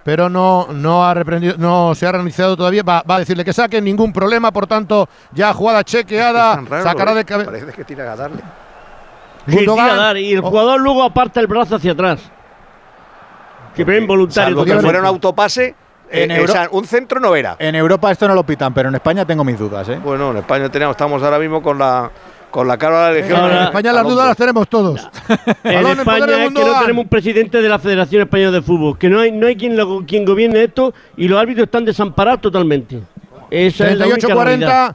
pero 0.02 0.28
no, 0.28 0.66
no, 0.72 1.06
ha 1.06 1.14
reprendido, 1.14 1.54
no 1.56 1.94
se 1.94 2.04
ha 2.04 2.10
reiniciado 2.10 2.56
todavía. 2.56 2.82
Va, 2.82 3.04
a 3.06 3.18
decirle 3.20 3.44
que 3.44 3.52
saque, 3.52 3.80
ningún 3.80 4.12
problema, 4.12 4.50
por 4.50 4.66
tanto, 4.66 5.08
ya 5.32 5.54
jugada 5.54 5.84
chequeada, 5.84 6.64
sacará 6.82 7.14
de 7.14 7.24
cabeza. 7.24 7.52
Parece 7.52 7.72
que 7.72 7.84
tira 7.84 8.12
a 8.12 8.16
darle 8.16 8.42
y 9.48 10.32
el 10.32 10.40
jugador 10.40 10.80
luego 10.80 11.02
aparta 11.02 11.40
el 11.40 11.46
brazo 11.46 11.76
hacia 11.76 11.92
atrás. 11.92 12.20
Que 13.74 13.84
ve 13.84 13.98
involuntario. 13.98 14.64
que 14.64 14.78
fuera 14.78 15.00
un 15.00 15.06
autopase, 15.06 15.74
en 16.10 16.30
eh, 16.30 16.46
un 16.70 16.84
centro 16.84 17.20
no 17.20 17.36
era. 17.36 17.56
En 17.58 17.74
Europa 17.74 18.10
esto 18.10 18.26
no 18.26 18.34
lo 18.34 18.44
pitan, 18.44 18.72
pero 18.72 18.88
en 18.88 18.94
España 18.94 19.24
tengo 19.24 19.44
mis 19.44 19.58
dudas. 19.58 19.88
¿eh? 19.88 20.00
Bueno, 20.02 20.30
en 20.30 20.38
España 20.38 20.68
tenemos, 20.68 20.94
estamos 20.94 21.22
ahora 21.22 21.38
mismo 21.38 21.62
con 21.62 21.78
la 21.78 22.10
con 22.50 22.66
la 22.66 22.78
cara 22.78 23.08
de 23.08 23.20
la 23.20 23.20
legión. 23.20 23.50
en 23.50 23.62
España 23.64 23.92
las 23.92 24.04
dudas 24.04 24.28
las 24.28 24.36
tenemos 24.36 24.68
todos. 24.68 25.06
en 25.64 25.86
España 25.86 26.44
es 26.44 26.52
que 26.52 26.64
no 26.64 26.80
tenemos 26.80 27.04
un 27.04 27.08
presidente 27.08 27.60
de 27.60 27.68
la 27.68 27.78
Federación 27.78 28.22
Española 28.22 28.52
de 28.52 28.62
Fútbol, 28.62 28.98
que 28.98 29.10
no 29.10 29.20
hay 29.20 29.32
no 29.32 29.46
hay 29.46 29.56
quien, 29.56 29.76
quien 30.06 30.24
gobierne 30.24 30.64
esto 30.64 30.94
y 31.16 31.28
los 31.28 31.38
árbitros 31.38 31.66
están 31.66 31.84
desamparados 31.84 32.40
totalmente. 32.40 33.00
Esa 33.50 33.84
38 33.86 34.28
40 34.32 34.94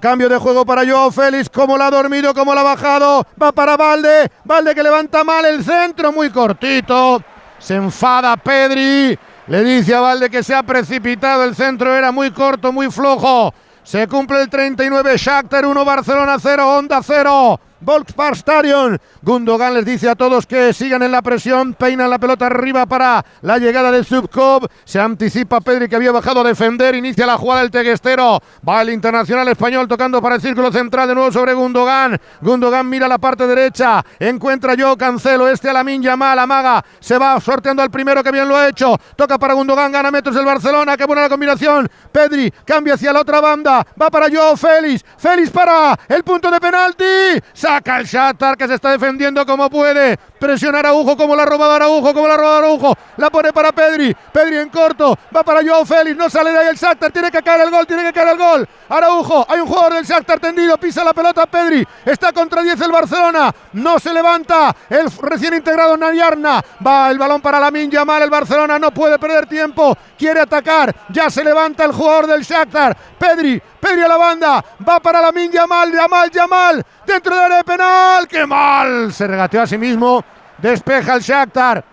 cambio 0.00 0.28
de 0.28 0.38
juego 0.38 0.64
para 0.64 0.86
Joao 0.86 1.10
Félix. 1.10 1.48
Cómo 1.48 1.76
la 1.76 1.88
ha 1.88 1.90
dormido, 1.90 2.32
cómo 2.34 2.54
la 2.54 2.60
ha 2.60 2.64
bajado. 2.64 3.26
Va 3.40 3.50
para 3.52 3.76
Valde. 3.76 4.30
Valde 4.44 4.74
que 4.74 4.82
levanta 4.82 5.24
mal 5.24 5.44
el 5.44 5.64
centro, 5.64 6.12
muy 6.12 6.30
cortito. 6.30 7.22
Se 7.58 7.74
enfada 7.74 8.36
Pedri. 8.36 9.18
Le 9.48 9.64
dice 9.64 9.94
a 9.94 10.00
Valde 10.00 10.30
que 10.30 10.42
se 10.42 10.54
ha 10.54 10.62
precipitado. 10.62 11.42
El 11.42 11.56
centro 11.56 11.94
era 11.94 12.12
muy 12.12 12.30
corto, 12.30 12.72
muy 12.72 12.90
flojo. 12.90 13.52
Se 13.82 14.06
cumple 14.06 14.42
el 14.42 14.48
39. 14.48 15.16
Shakhtar 15.16 15.66
1, 15.66 15.84
Barcelona 15.84 16.36
0, 16.40 16.76
Honda 16.76 17.00
0. 17.02 17.60
Volkspark 17.80 18.36
Stadion. 18.36 18.98
Gundogan 19.22 19.74
les 19.74 19.84
dice 19.84 20.08
a 20.08 20.14
todos 20.14 20.46
que 20.46 20.72
sigan 20.72 21.02
en 21.02 21.12
la 21.12 21.22
presión, 21.22 21.74
peinan 21.74 22.08
la 22.08 22.18
pelota 22.18 22.46
arriba 22.46 22.86
para 22.86 23.24
la 23.42 23.58
llegada 23.58 23.90
de 23.90 24.04
Subkov. 24.04 24.66
Se 24.84 25.00
anticipa 25.00 25.60
Pedri 25.60 25.88
que 25.88 25.96
había 25.96 26.12
bajado 26.12 26.40
a 26.40 26.44
defender, 26.44 26.94
inicia 26.94 27.26
la 27.26 27.36
jugada 27.36 27.62
del 27.62 27.70
Teguestero. 27.70 28.40
Va 28.66 28.82
el 28.82 28.90
internacional 28.90 29.46
español 29.48 29.88
tocando 29.88 30.22
para 30.22 30.36
el 30.36 30.40
círculo 30.40 30.72
central 30.72 31.08
de 31.08 31.14
nuevo 31.14 31.32
sobre 31.32 31.54
Gundogan. 31.54 32.18
Gundogan 32.40 32.88
mira 32.88 33.08
la 33.08 33.18
parte 33.18 33.46
derecha, 33.46 34.04
encuentra 34.18 34.74
yo 34.74 34.96
Cancelo, 34.96 35.48
este 35.48 35.68
a 35.68 35.72
la 35.72 35.84
Minya 35.84 36.16
mal, 36.16 36.38
amaga, 36.38 36.84
se 37.00 37.18
va 37.18 37.38
sorteando 37.40 37.82
al 37.82 37.90
primero 37.90 38.22
que 38.22 38.32
bien 38.32 38.48
lo 38.48 38.56
ha 38.56 38.68
hecho. 38.68 38.96
Toca 39.16 39.38
para 39.38 39.54
Gundogan, 39.54 39.92
gana 39.92 40.10
metros 40.10 40.36
el 40.36 40.44
Barcelona, 40.44 40.96
qué 40.96 41.04
buena 41.04 41.22
la 41.22 41.28
combinación. 41.28 41.88
Pedri 42.10 42.52
cambia 42.64 42.94
hacia 42.94 43.12
la 43.12 43.20
otra 43.20 43.40
banda, 43.40 43.86
va 44.00 44.10
para 44.10 44.30
Joao 44.30 44.56
Félix, 44.56 45.04
Félix 45.18 45.50
para 45.50 45.98
el 46.08 46.22
punto 46.24 46.50
de 46.50 46.60
penalti. 46.60 47.04
Saca 47.66 47.98
el 47.98 48.06
Shakhtar 48.06 48.56
que 48.56 48.68
se 48.68 48.74
está 48.74 48.92
defendiendo 48.92 49.44
como 49.44 49.68
puede. 49.68 50.16
Presiona 50.38 50.78
Araujo 50.78 51.16
como 51.16 51.34
la 51.34 51.42
ha 51.42 51.46
robado 51.46 51.72
Araujo, 51.72 52.14
como 52.14 52.28
la 52.28 52.34
ha 52.34 52.36
robado 52.36 52.58
Araujo. 52.58 52.94
La 53.16 53.28
pone 53.28 53.52
para 53.52 53.72
Pedri. 53.72 54.14
Pedri 54.32 54.58
en 54.58 54.68
corto. 54.68 55.18
Va 55.34 55.42
para 55.42 55.64
Joao 55.66 55.84
Félix. 55.84 56.16
No 56.16 56.30
sale 56.30 56.52
de 56.52 56.58
ahí 56.58 56.68
el 56.68 56.76
Shakhtar. 56.76 57.10
Tiene 57.10 57.28
que 57.28 57.42
caer 57.42 57.62
el 57.62 57.72
gol. 57.72 57.84
Tiene 57.84 58.04
que 58.04 58.12
caer 58.12 58.28
el 58.28 58.38
gol. 58.38 58.68
Araujo. 58.88 59.44
Hay 59.48 59.58
un 59.58 59.66
jugador 59.66 59.94
del 59.94 60.04
Shakhtar 60.04 60.38
tendido. 60.38 60.78
Pisa 60.78 61.02
la 61.02 61.12
pelota 61.12 61.44
Pedri. 61.46 61.84
Está 62.04 62.32
contra 62.32 62.62
10 62.62 62.80
el 62.80 62.92
Barcelona. 62.92 63.52
No 63.72 63.98
se 63.98 64.14
levanta. 64.14 64.72
El 64.88 65.10
recién 65.22 65.54
integrado 65.54 65.96
Nayarna. 65.96 66.62
Va 66.86 67.10
el 67.10 67.18
balón 67.18 67.40
para 67.40 67.58
la 67.58 67.72
Minya 67.72 68.04
mal. 68.04 68.22
El 68.22 68.30
Barcelona 68.30 68.78
no 68.78 68.92
puede 68.92 69.18
perder 69.18 69.46
tiempo. 69.46 69.98
Quiere 70.16 70.38
atacar. 70.38 70.94
Ya 71.08 71.30
se 71.30 71.42
levanta 71.42 71.84
el 71.84 71.90
jugador 71.90 72.28
del 72.28 72.42
Shakhtar. 72.42 72.96
Pedri. 73.18 73.60
Pedri 73.86 74.00
la 74.00 74.16
banda. 74.16 74.64
Va 74.86 74.98
para 74.98 75.20
la 75.20 75.30
Minya 75.30 75.64
mal. 75.66 75.92
Yamal, 75.92 76.30
Yamal 76.30 76.84
dentro 77.06 77.34
del 77.34 77.44
área 77.44 77.56
de 77.58 77.64
penal. 77.64 78.26
¡Qué 78.26 78.44
mal! 78.44 79.12
Se 79.12 79.28
regateó 79.28 79.62
a 79.62 79.66
sí 79.66 79.78
mismo. 79.78 80.24
Despeja 80.58 81.14
el 81.14 81.20
Shakhtar. 81.20 81.84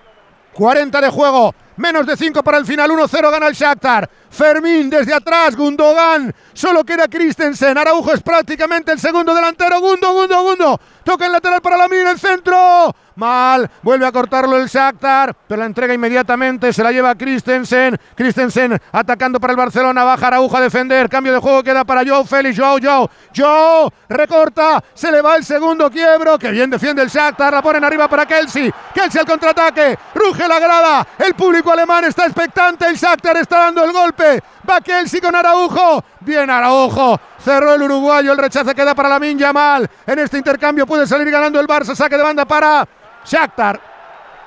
40 0.54 1.02
de 1.02 1.10
juego. 1.10 1.54
Menos 1.78 2.08
de 2.08 2.18
5 2.18 2.42
para 2.42 2.58
el 2.58 2.66
final. 2.66 2.90
1-0 2.90 3.32
gana 3.32 3.48
el 3.48 3.54
Shakhtar. 3.54 4.10
Fermín 4.34 4.90
desde 4.90 5.14
atrás. 5.14 5.56
Gundogan. 5.56 6.34
Solo 6.54 6.84
queda 6.84 7.08
Christensen. 7.08 7.78
Araujo 7.78 8.12
es 8.12 8.22
prácticamente 8.22 8.92
el 8.92 9.00
segundo 9.00 9.34
delantero. 9.34 9.80
Gundo, 9.80 10.12
Gundo, 10.12 10.42
Gundo. 10.42 10.80
Toca 11.04 11.26
el 11.26 11.32
lateral 11.32 11.62
para 11.62 11.78
la 11.78 11.86
en 11.86 12.08
el 12.08 12.20
centro. 12.20 12.94
Mal, 13.16 13.70
vuelve 13.84 14.08
a 14.08 14.12
cortarlo 14.12 14.58
el 14.58 14.68
Shakhtar, 14.68 15.36
pero 15.48 15.60
la 15.60 15.68
entrega 15.68 15.94
inmediatamente, 15.94 16.74
se 16.74 16.84
la 16.84 16.92
lleva 16.92 17.14
Christensen. 17.14 18.00
Christensen 18.16 18.80
atacando 18.92 19.40
para 19.40 19.52
el 19.52 19.58
Barcelona, 19.58 20.04
baja 20.04 20.28
Araujo 20.28 20.58
a 20.58 20.62
defender, 20.62 21.10
cambio 21.10 21.32
de 21.32 21.40
juego 21.40 21.62
queda 21.62 21.84
para 21.84 22.04
Joe 22.04 22.26
Félix, 22.26 22.58
Joe, 22.58 22.82
Joe, 22.82 23.08
Joe, 23.36 23.90
recorta, 24.10 24.84
se 24.96 25.12
le 25.12 25.22
va 25.22 25.36
el 25.36 25.46
segundo 25.46 25.92
quiebro, 25.92 26.40
que 26.40 26.50
bien 26.50 26.72
defiende 26.72 27.04
el 27.04 27.10
Shakhtar, 27.10 27.54
la 27.54 27.62
ponen 27.62 27.84
arriba 27.84 28.08
para 28.08 28.26
Kelsey, 28.26 28.74
Kelsey 28.96 29.20
al 29.20 29.28
contraataque, 29.28 29.98
ruge 30.16 30.48
la 30.48 30.60
grada, 30.60 31.08
el 31.20 31.36
público 31.36 31.72
alemán 31.72 32.06
está 32.06 32.26
expectante, 32.26 32.88
el 32.88 32.96
Shakhtar 32.96 33.38
está 33.38 33.60
dando 33.60 33.84
el 33.84 33.92
golpe, 33.92 34.23
va 34.70 34.82
Kelsey 34.82 35.22
con 35.22 35.36
Araujo, 35.36 36.04
bien 36.22 36.50
Araujo, 36.50 37.20
cerró 37.40 37.74
el 37.74 37.82
uruguayo, 37.84 38.32
el 38.32 38.38
rechace 38.38 38.74
queda 38.76 38.96
para 38.96 39.10
la 39.10 39.54
Mal, 39.54 39.90
en 40.06 40.20
este 40.20 40.38
intercambio 40.38 40.86
puede 40.86 41.08
salir 41.08 41.30
ganando 41.30 41.60
el 41.60 41.68
Barça, 41.68 41.96
saque 41.96 42.18
de 42.18 42.24
banda 42.24 42.46
para 42.46 42.88
Shakhtar. 43.26 43.80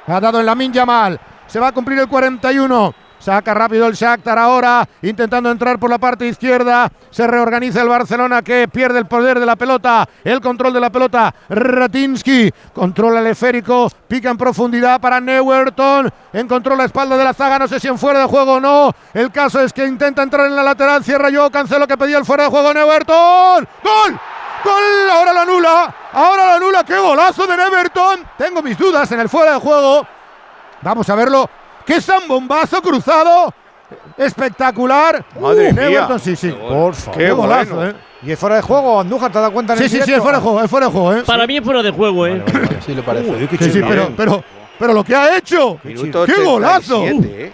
Ha 0.06 0.20
dado 0.20 0.40
en 0.40 0.46
la 0.46 0.54
Min 0.54 0.72
Yamal. 0.72 1.18
Se 1.46 1.58
va 1.58 1.68
a 1.68 1.72
cumplir 1.72 1.98
el 1.98 2.08
41. 2.08 3.05
Saca 3.26 3.54
rápido 3.54 3.88
el 3.88 3.94
Shakhtar 3.94 4.38
ahora, 4.38 4.88
intentando 5.02 5.50
entrar 5.50 5.80
por 5.80 5.90
la 5.90 5.98
parte 5.98 6.28
izquierda. 6.28 6.88
Se 7.10 7.26
reorganiza 7.26 7.82
el 7.82 7.88
Barcelona 7.88 8.40
que 8.40 8.68
pierde 8.68 9.00
el 9.00 9.06
poder 9.06 9.40
de 9.40 9.46
la 9.46 9.56
pelota, 9.56 10.08
el 10.22 10.40
control 10.40 10.72
de 10.72 10.78
la 10.78 10.90
pelota. 10.90 11.34
Ratinsky 11.48 12.52
controla 12.72 13.18
el 13.18 13.26
esférico, 13.26 13.90
pica 14.06 14.30
en 14.30 14.36
profundidad 14.36 15.00
para 15.00 15.20
Neuerton. 15.20 16.08
Encontró 16.32 16.76
la 16.76 16.84
espalda 16.84 17.16
de 17.16 17.24
la 17.24 17.34
zaga, 17.34 17.58
no 17.58 17.66
sé 17.66 17.80
si 17.80 17.88
en 17.88 17.98
fuera 17.98 18.20
de 18.20 18.26
juego 18.26 18.52
o 18.52 18.60
no. 18.60 18.92
El 19.12 19.32
caso 19.32 19.60
es 19.60 19.72
que 19.72 19.84
intenta 19.84 20.22
entrar 20.22 20.46
en 20.46 20.54
la 20.54 20.62
lateral, 20.62 21.02
cierra 21.02 21.28
yo, 21.28 21.50
cancelo 21.50 21.88
que 21.88 21.98
pedía 21.98 22.18
el 22.18 22.24
fuera 22.24 22.44
de 22.44 22.50
juego 22.50 22.72
Neuerton. 22.72 23.68
¡Gol! 23.82 24.20
¡Gol! 24.62 25.10
Ahora 25.10 25.32
la 25.32 25.42
anula. 25.42 25.94
Ahora 26.12 26.46
la 26.46 26.54
anula. 26.54 26.84
¡Qué 26.84 26.96
golazo 26.96 27.44
de 27.44 27.56
Neverton! 27.56 28.20
Tengo 28.38 28.62
mis 28.62 28.78
dudas 28.78 29.10
en 29.10 29.18
el 29.18 29.28
fuera 29.28 29.54
de 29.54 29.58
juego. 29.58 30.06
Vamos 30.82 31.10
a 31.10 31.16
verlo. 31.16 31.50
¡Qué 31.86 32.00
zambombazo 32.00 32.82
cruzado! 32.82 33.54
Espectacular. 34.18 35.24
Madre 35.40 35.72
mía. 35.72 35.88
Neverton, 35.88 36.18
sí, 36.20 36.34
sí. 36.34 36.50
Por 36.50 36.94
favor. 36.94 37.18
Qué 37.18 37.30
golazo, 37.30 37.86
¿eh? 37.86 37.94
¿Y 38.22 38.32
es 38.32 38.38
fuera 38.38 38.56
de 38.56 38.62
juego? 38.62 39.00
¿Andújar 39.00 39.30
te 39.30 39.38
has 39.38 39.42
dado 39.42 39.52
cuenta 39.52 39.74
en 39.74 39.78
Sí, 39.78 39.84
el 39.84 39.90
sí, 39.90 40.00
sí, 40.04 40.12
es 40.14 40.20
fuera 40.20 40.38
de 40.38 40.42
juego, 40.42 40.62
es 40.62 40.70
fuera 40.70 40.86
de 40.86 40.92
juego, 40.92 41.12
¿eh? 41.14 41.22
Para 41.24 41.46
mí 41.46 41.56
es 41.56 41.64
fuera 41.64 41.82
de 41.82 41.90
juego, 41.90 42.26
¿eh? 42.26 42.42
Sí, 42.84 42.94
le 42.94 43.02
parece. 43.02 43.30
Uy, 43.30 43.46
qué 43.46 43.58
Sí, 43.58 43.70
sí, 43.70 43.80
pero, 43.86 44.10
pero, 44.16 44.42
pero 44.78 44.92
lo 44.92 45.04
que 45.04 45.14
ha 45.14 45.36
hecho. 45.36 45.78
Minuto 45.84 46.24
¡Qué 46.24 46.42
golazo! 46.42 47.02
87, 47.02 47.44
¿eh? 47.46 47.52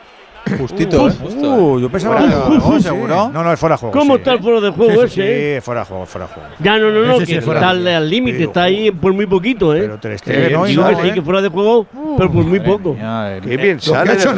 Justito, 0.58 1.08
¿eh? 1.08 1.12
Uh, 1.36 1.78
yo 1.78 1.88
pensaba 1.88 2.18
que 2.18 2.24
era 2.26 2.36
juego, 2.40 2.76
sí. 2.76 2.82
seguro. 2.82 3.30
No, 3.32 3.44
no, 3.44 3.52
es 3.52 3.58
fuera 3.60 3.74
de 3.76 3.80
juego. 3.80 3.98
¿Cómo 3.98 4.14
sí. 4.14 4.18
está 4.18 4.32
el 4.32 4.40
fuera 4.42 4.60
de 4.60 4.70
juego 4.70 4.92
Sí, 4.92 4.98
ese? 4.98 5.08
sí, 5.14 5.20
eh? 5.22 5.56
es 5.58 5.64
fuera 5.64 5.80
de 5.82 5.86
juego, 5.86 6.06
fuera 6.06 6.26
de 6.26 6.34
juego. 6.34 6.48
Ya, 6.58 6.78
no, 6.78 6.90
no, 6.90 7.02
no, 7.04 7.12
Ese 7.14 7.26
sí 7.26 7.32
que 7.32 7.38
es 7.38 7.44
fuera 7.44 7.60
está 7.60 7.74
de 7.74 7.94
al 7.94 8.02
al 8.02 8.10
límite, 8.10 8.44
está 8.44 8.62
ahí 8.64 8.90
por 8.90 9.12
muy 9.12 9.26
poquito, 9.26 9.74
¿eh? 9.74 9.80
Pero 9.82 9.98
Ter 9.98 10.18
Stegen 10.18 10.52
Eh, 10.52 10.56
hoy 10.56 10.70
digo 10.70 10.82
no, 10.82 10.88
que 10.90 11.02
sí, 11.02 11.08
¿eh? 11.08 11.14
que 11.14 11.22
fuera 11.22 11.40
de 11.42 11.48
juego, 11.48 11.86
pero 12.18 12.30
por 12.32 12.44
muy 12.44 12.60
poco. 12.60 12.96
El- 13.00 13.40
Qué 13.42 13.56
bien 13.56 13.80
sale 13.80 14.10
ha 14.10 14.14
hecho 14.14 14.32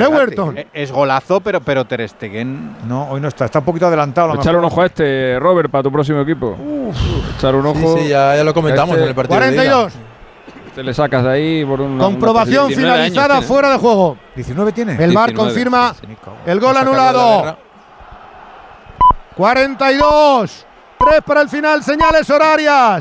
eh, 0.57 0.67
Es 0.73 0.93
golazo, 0.93 1.41
pero, 1.41 1.61
pero 1.61 1.85
Ter 1.85 2.09
Stegen 2.09 2.77
No, 2.87 3.09
hoy 3.11 3.21
no 3.21 3.29
está. 3.29 3.47
Está 3.47 3.61
un 3.61 3.65
poquito 3.65 3.87
adelantado. 3.87 4.35
Echar 4.35 4.57
un 4.57 4.65
ojo 4.65 4.83
a 4.83 4.87
este, 4.87 5.39
Robert, 5.41 5.71
para 5.71 5.83
tu 5.83 5.91
próximo 5.93 6.21
equipo. 6.21 6.57
Echar 7.39 7.55
un 7.55 7.67
ojo. 7.67 7.97
Sí, 7.97 8.05
sí, 8.05 8.09
ya, 8.11 8.43
lo 8.45 8.55
comentamos 8.55 8.91
Este- 8.97 9.03
en 9.05 9.09
el 9.09 9.15
partido. 9.15 9.41
de 9.41 9.47
ida. 9.47 9.55
42. 9.73 10.14
Te 10.75 10.83
le 10.83 10.93
sacas 10.93 11.23
de 11.23 11.31
ahí 11.31 11.65
por 11.65 11.81
una. 11.81 12.03
Comprobación 12.03 12.67
19 12.69 12.93
años 12.93 13.05
finalizada 13.05 13.35
tiene. 13.39 13.47
fuera 13.47 13.71
de 13.71 13.79
juego. 13.79 14.19
19 14.35 14.73
tiene. 14.73 14.93
El 14.93 15.15
VAR 15.15 15.29
19. 15.29 15.35
confirma 15.35 15.95
el 16.47 16.61
gol 16.61 16.77
anulado. 16.77 17.43
guerra. 17.43 17.57
42. 19.37 20.67
3 20.99 21.21
para 21.25 21.41
el 21.43 21.49
final, 21.49 21.83
señales 21.83 22.29
horarias. 22.31 23.01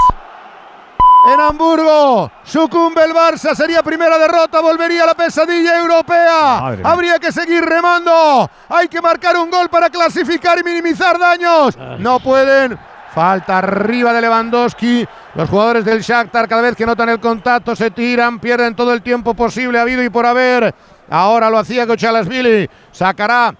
En 1.33 1.39
Hamburgo, 1.39 2.29
sucumbe 2.43 3.01
el 3.01 3.13
Barça, 3.13 3.55
sería 3.55 3.81
primera 3.81 4.17
derrota, 4.17 4.59
volvería 4.59 5.05
la 5.05 5.13
pesadilla 5.13 5.79
europea. 5.79 6.59
Madre 6.59 6.77
mía. 6.83 6.91
Habría 6.91 7.19
que 7.19 7.31
seguir 7.31 7.63
remando. 7.63 8.49
Hay 8.67 8.89
que 8.89 9.01
marcar 9.01 9.37
un 9.37 9.49
gol 9.49 9.69
para 9.69 9.89
clasificar 9.89 10.59
y 10.59 10.63
minimizar 10.63 11.17
daños. 11.17 11.77
No 11.99 12.19
pueden. 12.19 12.77
Falta 13.13 13.59
arriba 13.59 14.11
de 14.13 14.21
Lewandowski. 14.21 15.05
Los 15.35 15.49
jugadores 15.49 15.85
del 15.85 16.01
Shakhtar 16.01 16.47
cada 16.47 16.61
vez 16.61 16.75
que 16.75 16.85
notan 16.85 17.09
el 17.09 17.19
contacto 17.19 17.75
se 17.75 17.91
tiran, 17.91 18.39
pierden 18.39 18.75
todo 18.75 18.91
el 18.93 19.01
tiempo 19.01 19.33
posible 19.33 19.79
habido 19.79 20.03
y 20.03 20.09
por 20.09 20.25
haber. 20.25 20.73
Ahora 21.09 21.49
lo 21.49 21.59
hacía 21.59 21.85
Kochalasvili. 21.85 22.67
Sacará 22.91 23.53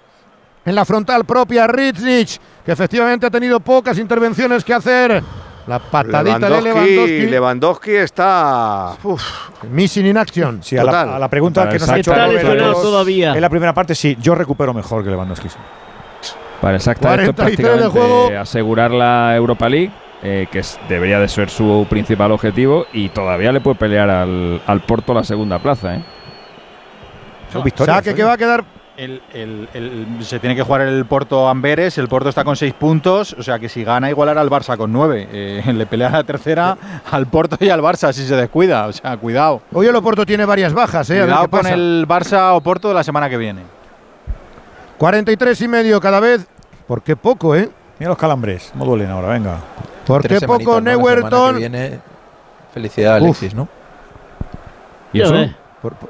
en 0.66 0.76
la 0.76 0.86
frontal 0.86 1.26
propia 1.26 1.68
Ritznik, 1.68 2.30
que 2.66 2.72
efectivamente 2.72 3.28
ha 3.28 3.30
tenido 3.32 3.60
pocas 3.60 3.98
intervenciones 4.00 4.64
que 4.64 4.74
hacer. 4.74 5.24
La 5.68 5.80
patadita 5.80 6.50
de 6.50 6.62
Lewandowski, 6.62 6.92
Lewandowski. 6.96 7.26
Lewandowski 7.28 7.92
está. 7.96 8.94
uf, 9.04 9.24
Missing 9.70 10.08
in 10.08 10.18
action. 10.18 10.64
Sí, 10.64 10.78
a 10.78 10.84
la, 10.84 11.02
a 11.16 11.20
la 11.20 11.30
pregunta 11.30 11.70
que 11.70 11.80
nos 11.80 11.88
ha 11.90 11.98
hecho 12.00 12.14
Robert 12.14 12.82
todavía. 12.82 13.34
En 13.34 13.42
la 13.42 13.50
primera 13.50 13.74
parte, 13.74 13.96
sí, 13.96 14.18
yo 14.20 14.36
recupero 14.36 14.74
mejor 14.74 15.04
que 15.04 15.10
Lewandowski. 15.10 15.48
sí. 15.48 15.58
Para 16.64 16.78
es 16.78 16.84
43 16.84 17.28
de 17.28 17.34
prácticamente 17.34 17.88
juego. 17.90 18.40
asegurar 18.40 18.92
la 18.92 19.36
Europa 19.36 19.68
League, 19.70 19.92
eh, 20.24 20.48
que 20.52 20.60
es- 20.60 20.80
debería 20.88 21.20
de 21.20 21.28
ser 21.28 21.50
su 21.50 21.86
principal 21.90 22.32
objetivo, 22.32 22.86
y 22.94 23.10
todavía 23.10 23.52
le 23.52 23.60
puede 23.62 23.76
pelear 23.76 24.10
al, 24.10 24.62
al 24.66 24.82
Porto 24.82 25.14
la 25.14 25.24
segunda 25.24 25.60
plaza. 25.60 25.96
¿eh? 25.96 26.04
Saque 27.86 28.12
¿eh? 28.12 28.16
que 28.16 28.24
va 28.24 28.34
a 28.34 28.38
quedar. 28.38 28.64
el- 28.96 29.24
el- 29.34 29.68
el- 29.74 30.18
se 30.24 30.38
tiene 30.40 30.56
que 30.56 30.62
jugar 30.62 30.82
el 30.82 31.06
Porto 31.06 31.50
Amberes. 31.50 31.98
El 31.98 32.08
Porto 32.08 32.30
está 32.30 32.44
con 32.44 32.56
6 32.56 32.74
puntos. 32.76 33.36
O 33.40 33.42
sea 33.42 33.58
que 33.58 33.68
si 33.68 33.84
gana, 33.84 34.10
igualará 34.12 34.40
al 34.42 34.52
Barça 34.52 34.78
con 34.78 34.94
9. 34.94 35.64
le 35.74 35.86
pelea 35.88 36.10
la 36.12 36.24
tercera 36.24 36.78
al 37.12 37.26
Porto 37.26 37.58
y 37.60 37.70
al 37.70 37.82
Barça 37.82 38.14
si 38.14 38.24
se 38.26 38.36
descuida. 38.36 38.86
O 38.88 38.94
sea, 38.94 39.18
cuidado. 39.18 39.64
Hoy 39.74 39.88
el 39.88 39.96
Oporto 39.96 40.26
tiene 40.28 40.46
varias 40.46 40.74
bajas, 40.74 41.10
¿eh? 41.10 41.14
A 41.16 41.18
ver 41.22 41.26
Cuidado 41.26 41.44
qué 41.46 41.50
con 41.50 41.62
pasa. 41.64 41.74
el 41.74 42.06
Barça 42.08 42.56
o 42.56 42.62
Porto 42.62 42.88
de 42.90 42.94
la 42.94 43.04
semana 43.04 43.30
que 43.30 43.38
viene. 43.38 43.62
43 45.00 45.60
y 45.62 45.68
medio 45.68 46.00
cada 46.00 46.20
vez. 46.20 46.48
¿Por 46.88 47.02
qué 47.02 47.16
poco, 47.16 47.56
eh? 47.56 47.70
Mira 48.00 48.10
los 48.10 48.18
calambres. 48.18 48.72
No 48.76 48.86
duelen 48.86 49.10
ahora, 49.10 49.30
venga. 49.30 49.58
¿Por 50.06 50.22
Tres 50.22 50.40
qué 50.42 50.48
poco 50.48 50.82
Neuerton? 50.82 51.58
viene, 51.58 52.00
Felicidad, 52.74 53.18
Uf. 53.18 53.24
Alexis, 53.24 53.54
¿no? 53.56 53.68
¿Y 55.14 55.20
Ya 55.20 55.26
eso? 55.26 55.54
Por, 55.82 55.94
por- 55.94 56.10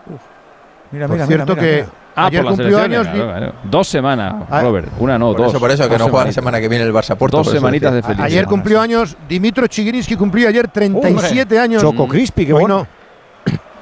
Mira, 0.91 1.07
por 1.07 1.15
mira, 1.15 1.27
cierto 1.27 1.55
mira, 1.55 1.61
que 1.67 1.75
mira. 1.81 1.87
Ah, 2.15 2.25
ayer 2.27 2.45
cumplió 2.45 2.79
años. 2.79 3.07
claro, 3.07 3.25
claro. 3.27 3.53
Dos 3.63 3.87
semanas, 3.87 4.35
Ah, 4.49 4.61
Robert. 4.61 4.87
Una 4.99 5.17
no, 5.17 5.29
Por 5.31 5.37
dos. 5.41 5.49
eso, 5.49 5.59
por 5.59 5.71
eso, 5.71 5.83
que 5.85 5.89
Dos 5.89 5.99
no 5.99 6.09
juega 6.09 6.25
la 6.25 6.31
semana 6.31 6.59
que 6.61 6.69
viene 6.69 6.85
el 6.85 6.93
Barça 6.93 7.15
Porto. 7.15 7.37
Dos 7.37 7.49
semanitas 7.49 7.91
de 7.93 8.01
felicidad. 8.03 8.25
Ayer 8.27 8.45
cumplió 8.45 8.79
años 8.79 9.17
Dimitro 9.27 9.65
Chigrinsky, 9.67 10.15
cumplió 10.15 10.47
ayer 10.47 10.67
37 10.67 11.59
años. 11.59 11.81
Choco 11.81 12.07
Crispy, 12.07 12.45
qué 12.45 12.53
bueno. 12.53 12.79
no. 12.79 12.87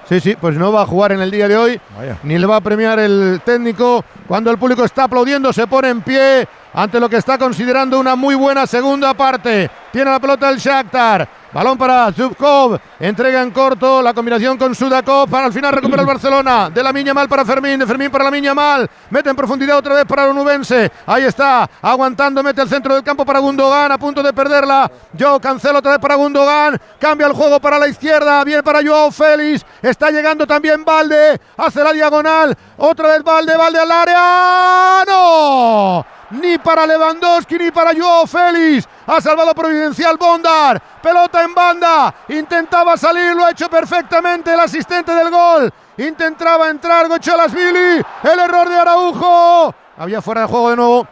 Sí, 0.08 0.20
sí, 0.20 0.36
pues 0.40 0.58
no 0.58 0.72
va 0.74 0.82
a 0.82 0.86
jugar 0.86 1.14
en 1.14 1.22
el 1.22 1.32
día 1.32 1.48
de 1.48 1.56
hoy, 1.56 1.80
Vaya. 1.98 2.18
ni 2.24 2.38
le 2.38 2.46
va 2.46 2.58
a 2.58 2.62
premiar 2.62 3.00
el 3.00 3.42
técnico. 3.46 4.04
Cuando 4.28 4.52
el 4.52 4.58
público 4.58 4.84
está 4.84 5.06
aplaudiendo, 5.06 5.54
se 5.54 5.68
pone 5.68 5.88
en 5.90 6.02
pie 6.02 6.48
ante 6.74 7.00
lo 7.00 7.10
que 7.10 7.18
está 7.18 7.38
considerando 7.38 8.00
una 8.00 8.16
muy 8.16 8.36
buena 8.36 8.66
segunda 8.66 9.14
parte. 9.14 9.70
Tiene 9.92 10.10
la 10.10 10.20
pelota 10.20 10.50
el 10.50 10.58
Shakhtar. 10.58 11.28
Balón 11.54 11.78
para 11.78 12.12
Zubkov. 12.14 12.80
Entrega 12.98 13.42
en 13.42 13.52
corto 13.52 14.02
la 14.02 14.14
combinación 14.14 14.58
con 14.58 14.74
Sudakov. 14.74 15.30
Para 15.30 15.48
al 15.48 15.54
final 15.54 15.74
recupera 15.74 16.02
el 16.02 16.08
Barcelona. 16.08 16.70
De 16.70 16.82
la 16.82 16.94
Miña 16.94 17.14
Mal 17.14 17.28
para 17.28 17.44
Fermín. 17.44 17.78
De 17.78 17.86
Fermín 17.86 18.10
para 18.10 18.24
la 18.24 18.32
Miña 18.32 18.54
Mal. 18.54 18.90
Mete 19.10 19.30
en 19.30 19.36
profundidad 19.36 19.78
otra 19.78 19.96
vez 19.96 20.06
para 20.06 20.24
el 20.24 20.30
Onubense. 20.30 20.90
Ahí 21.06 21.24
está. 21.24 21.70
Aguantando. 21.82 22.42
Mete 22.42 22.62
al 22.62 22.70
centro 22.70 22.96
del 22.96 23.04
campo 23.04 23.26
para 23.26 23.40
Gundogan. 23.40 23.92
A 23.92 23.98
punto 23.98 24.24
de 24.24 24.32
perderla. 24.32 24.90
Yo 25.12 25.42
cancelo 25.42 25.80
otra 25.80 25.92
vez 25.92 26.00
para 26.00 26.16
Gundogan. 26.16 26.80
Cambia 26.98 27.28
el 27.28 27.34
juego 27.34 27.60
para 27.60 27.78
la 27.78 27.90
izquierda. 27.90 28.46
Bien 28.46 28.64
para 28.64 28.80
Joao 28.82 29.12
Félix. 29.12 29.66
Está 29.82 30.10
llegando 30.10 30.48
también 30.48 30.86
Valde. 30.86 31.38
Hace 31.58 31.84
la 31.84 31.92
diagonal. 31.92 32.58
Otra 32.78 33.10
vez 33.10 33.24
Valde. 33.24 33.58
Valde 33.58 33.80
al 33.80 33.92
área. 33.92 35.04
¡No! 35.06 36.21
Ni 36.32 36.58
para 36.58 36.86
Lewandowski 36.86 37.58
ni 37.58 37.72
para 37.72 37.92
Joao 37.94 38.26
Félix. 38.26 38.88
Ha 39.08 39.20
salvado 39.22 39.54
providencial 39.54 40.18
Bondar. 40.18 40.82
Pelota 41.02 41.44
en 41.44 41.54
banda. 41.54 42.14
Intentaba 42.30 42.96
salir. 42.98 43.36
Lo 43.36 43.46
ha 43.46 43.52
hecho 43.52 43.70
perfectamente 43.70 44.54
el 44.54 44.60
asistente 44.60 45.14
del 45.14 45.30
gol. 45.30 45.72
Intentaba 45.98 46.70
entrar 46.70 47.08
Gocholasvili. 47.08 48.02
El 48.24 48.40
error 48.40 48.70
de 48.70 48.76
Araujo. 48.78 49.76
Había 49.98 50.22
fuera 50.22 50.42
de 50.42 50.48
juego 50.48 50.70
de 50.70 50.76
nuevo. 50.78 51.08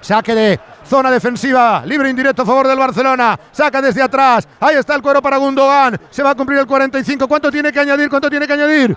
Saque 0.00 0.34
de 0.34 0.60
zona 0.84 1.10
defensiva, 1.10 1.82
libre 1.84 2.08
indirecto 2.08 2.42
a 2.42 2.46
favor 2.46 2.66
del 2.66 2.78
Barcelona. 2.78 3.38
Saca 3.52 3.82
desde 3.82 4.02
atrás. 4.02 4.48
Ahí 4.58 4.76
está 4.76 4.94
el 4.94 5.02
cuero 5.02 5.20
para 5.20 5.36
Gundogan. 5.36 5.98
Se 6.10 6.22
va 6.22 6.30
a 6.30 6.34
cumplir 6.34 6.58
el 6.58 6.66
45. 6.66 7.28
¿Cuánto 7.28 7.50
tiene 7.50 7.70
que 7.70 7.80
añadir? 7.80 8.08
¿Cuánto 8.08 8.30
tiene 8.30 8.46
que 8.46 8.52
añadir? 8.52 8.96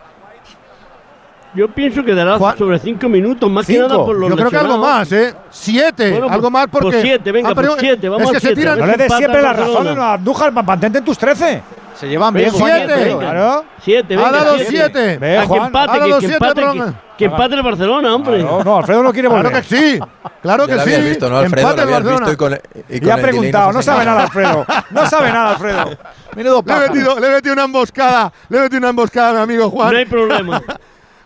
Yo 1.56 1.67
pienso 1.67 2.03
que 2.03 2.15
dará 2.15 2.38
Juan- 2.38 2.57
sobre 2.57 2.80
cinco 2.80 3.07
minutos, 3.09 3.49
más 3.49 3.65
que 3.67 3.77
nada 3.77 3.90
Cinco. 3.90 4.06
por 4.07 4.15
los 4.15 4.30
Yo 4.30 4.35
creo 4.35 4.49
que 4.49 4.57
algo 4.57 4.77
más, 4.80 5.11
¿eh? 5.11 5.35
Siete. 5.51 6.11
Bueno, 6.11 6.27
algo 6.30 6.41
pues- 6.41 6.51
más 6.51 6.67
porque. 6.67 6.88
pues 6.90 7.01
siete, 7.01 7.32
venga, 7.32 7.53
perdido- 7.53 7.73
pues 7.75 7.82
siete, 7.82 8.09
vamos 8.09 8.23
es 8.25 8.32
que 8.32 8.38
a 8.38 8.40
se 8.40 8.48
siete, 8.48 8.61
a 8.61 8.64
tiran. 8.73 8.80
No 8.80 8.85
le 8.88 8.98
des 8.98 9.14
siempre 9.14 9.41
la 9.41 9.53
razón 9.53 9.88
a 9.99 10.14
Andújar, 10.14 10.51
ma- 10.51 10.64
mantente 10.64 10.98
en 10.98 11.06
tus 11.06 11.17
13. 11.17 11.61
Se 11.93 12.07
llevan 12.09 12.33
bien, 12.33 12.51
Venga, 12.51 12.65
siete. 12.65 12.93
creo. 13.03 13.19
Claro. 13.19 13.65
Siete, 13.80 14.14
Ha 14.15 14.17
venga, 14.17 14.32
dado 14.32 14.56
siete. 14.56 14.69
siete. 14.72 15.17
Ve, 15.19 15.38
Ah, 15.38 15.41
que 15.41 15.48
Juan. 15.48 15.65
empate, 15.67 15.91
Ha 15.91 15.93
que, 15.93 15.99
dado 15.99 16.11
que 16.14 16.19
siete, 16.19 16.33
empate, 16.33 16.53
pero 16.56 16.73
que, 16.73 16.80
no- 16.80 16.95
que 17.19 17.25
empate 17.25 17.56
el 17.56 17.61
Barcelona, 17.61 18.15
hombre. 18.15 18.43
No, 18.43 18.64
no, 18.64 18.77
Alfredo 18.77 19.03
no 19.03 19.14
quiere 19.14 19.27
volver. 19.27 19.51
Claro 19.51 19.61
que 19.61 19.75
sí. 19.75 19.99
Claro 20.41 20.64
Ya 20.67 20.73
que 20.83 20.90
lo 20.91 20.98
sí. 20.98 21.01
visto, 21.09 21.30
¿no, 21.30 21.38
Alfredo? 21.38 21.69
Empate 21.69 21.85
Lo 21.85 21.91
Barcelona. 21.91 22.17
visto 22.27 22.32
y 22.33 22.35
con, 22.35 22.53
y 22.90 22.99
con 22.99 23.07
Ya 23.07 23.14
ha 23.14 23.17
preguntado, 23.17 23.69
se 23.69 23.73
no 23.77 23.82
sabe 23.83 24.06
nada 24.06 24.23
Alfredo. 24.23 24.65
No 24.90 25.06
sabe 25.06 25.32
nada 25.32 25.49
Alfredo. 25.51 25.90
Menudo 26.35 26.64
Le 26.65 26.73
he, 26.73 26.90
metido, 26.90 27.19
le 27.19 27.27
he 27.27 27.32
metido 27.32 27.53
una 27.53 27.64
emboscada. 27.65 28.33
Le 28.49 28.57
he 28.57 28.61
metido 28.61 28.80
una 28.80 28.90
emboscada 28.90 29.30
a 29.30 29.33
mi 29.33 29.40
amigo 29.53 29.69
Juan. 29.69 29.91
No 29.93 29.98
hay 29.99 30.06
problema. 30.06 30.61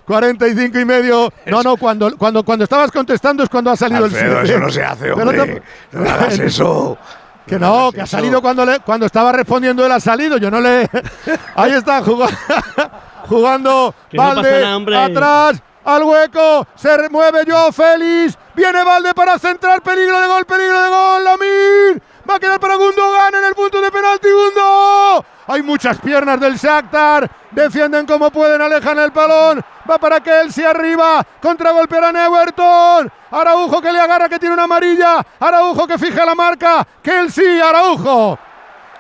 45 0.08 0.80
y 0.80 0.86
medio. 0.86 1.32
No, 1.46 1.62
no, 1.62 1.76
cuando, 1.76 2.18
cuando, 2.18 2.44
cuando 2.44 2.64
estabas 2.64 2.92
contestando 2.92 3.44
es 3.44 3.50
cuando 3.50 3.72
ha 3.72 3.76
salido 3.76 4.06
Alfredo, 4.06 4.40
el 4.40 4.46
eso 4.46 4.54
7. 4.54 4.60
no 4.60 4.72
se 4.72 4.84
hace, 4.84 5.12
hombre. 5.12 5.62
No 5.92 6.10
hagas 6.10 6.40
eso. 6.40 6.98
Que 7.46 7.60
no, 7.60 7.92
que 7.94 8.02
ha 8.02 8.06
salido 8.06 8.42
cuando, 8.42 8.66
le, 8.66 8.80
cuando 8.80 9.06
estaba 9.06 9.32
respondiendo 9.32 9.86
él 9.86 9.92
ha 9.92 10.00
salido. 10.00 10.38
Yo 10.38 10.50
no 10.50 10.60
le. 10.62 10.90
Ahí 11.56 11.72
está 11.74 12.02
jugando, 12.04 12.34
jugando 13.28 13.94
no 14.12 14.24
Valde 14.24 14.64
hombre. 14.66 14.98
atrás 14.98 15.62
al 15.84 16.04
hueco. 16.04 16.68
Se 16.76 16.98
remueve 16.98 17.44
yo 17.46 17.72
Félix. 17.72 18.38
Viene 18.56 18.84
Valde 18.84 19.14
para 19.14 19.38
centrar. 19.40 19.82
Peligro 19.82 20.20
de 20.20 20.28
gol, 20.28 20.46
peligro 20.46 20.82
de 20.82 20.90
gol. 20.90 21.24
Lamir. 21.24 22.02
Va 22.30 22.36
a 22.36 22.40
quedar 22.40 22.60
para 22.60 22.76
Gundogan 22.76 23.36
en 23.36 23.44
el 23.46 23.56
punto 23.56 23.80
de 23.80 23.90
penalti. 23.90 24.28
Gundo. 24.30 25.26
Hay 25.48 25.62
muchas 25.62 26.00
piernas 26.00 26.40
del 26.40 26.56
Shakhtar. 26.58 27.30
Defienden 27.52 28.06
como 28.06 28.30
pueden, 28.30 28.62
alejan 28.62 29.00
el 29.00 29.12
balón. 29.12 29.64
Va 29.90 29.98
para 29.98 30.20
Kelsey 30.20 30.66
arriba. 30.66 31.26
Contragolpeará 31.42 32.12
Neuerton. 32.12 33.10
Araujo 33.32 33.82
que 33.82 33.92
le 33.92 34.00
agarra, 34.00 34.28
que 34.28 34.40
tiene 34.40 34.54
una 34.54 34.64
amarilla. 34.64 35.26
Araujo 35.40 35.88
que 35.88 35.98
fija 35.98 36.26
la 36.26 36.36
marca. 36.36 36.86
Kelsey, 37.02 37.62
Araujo. 37.62 38.38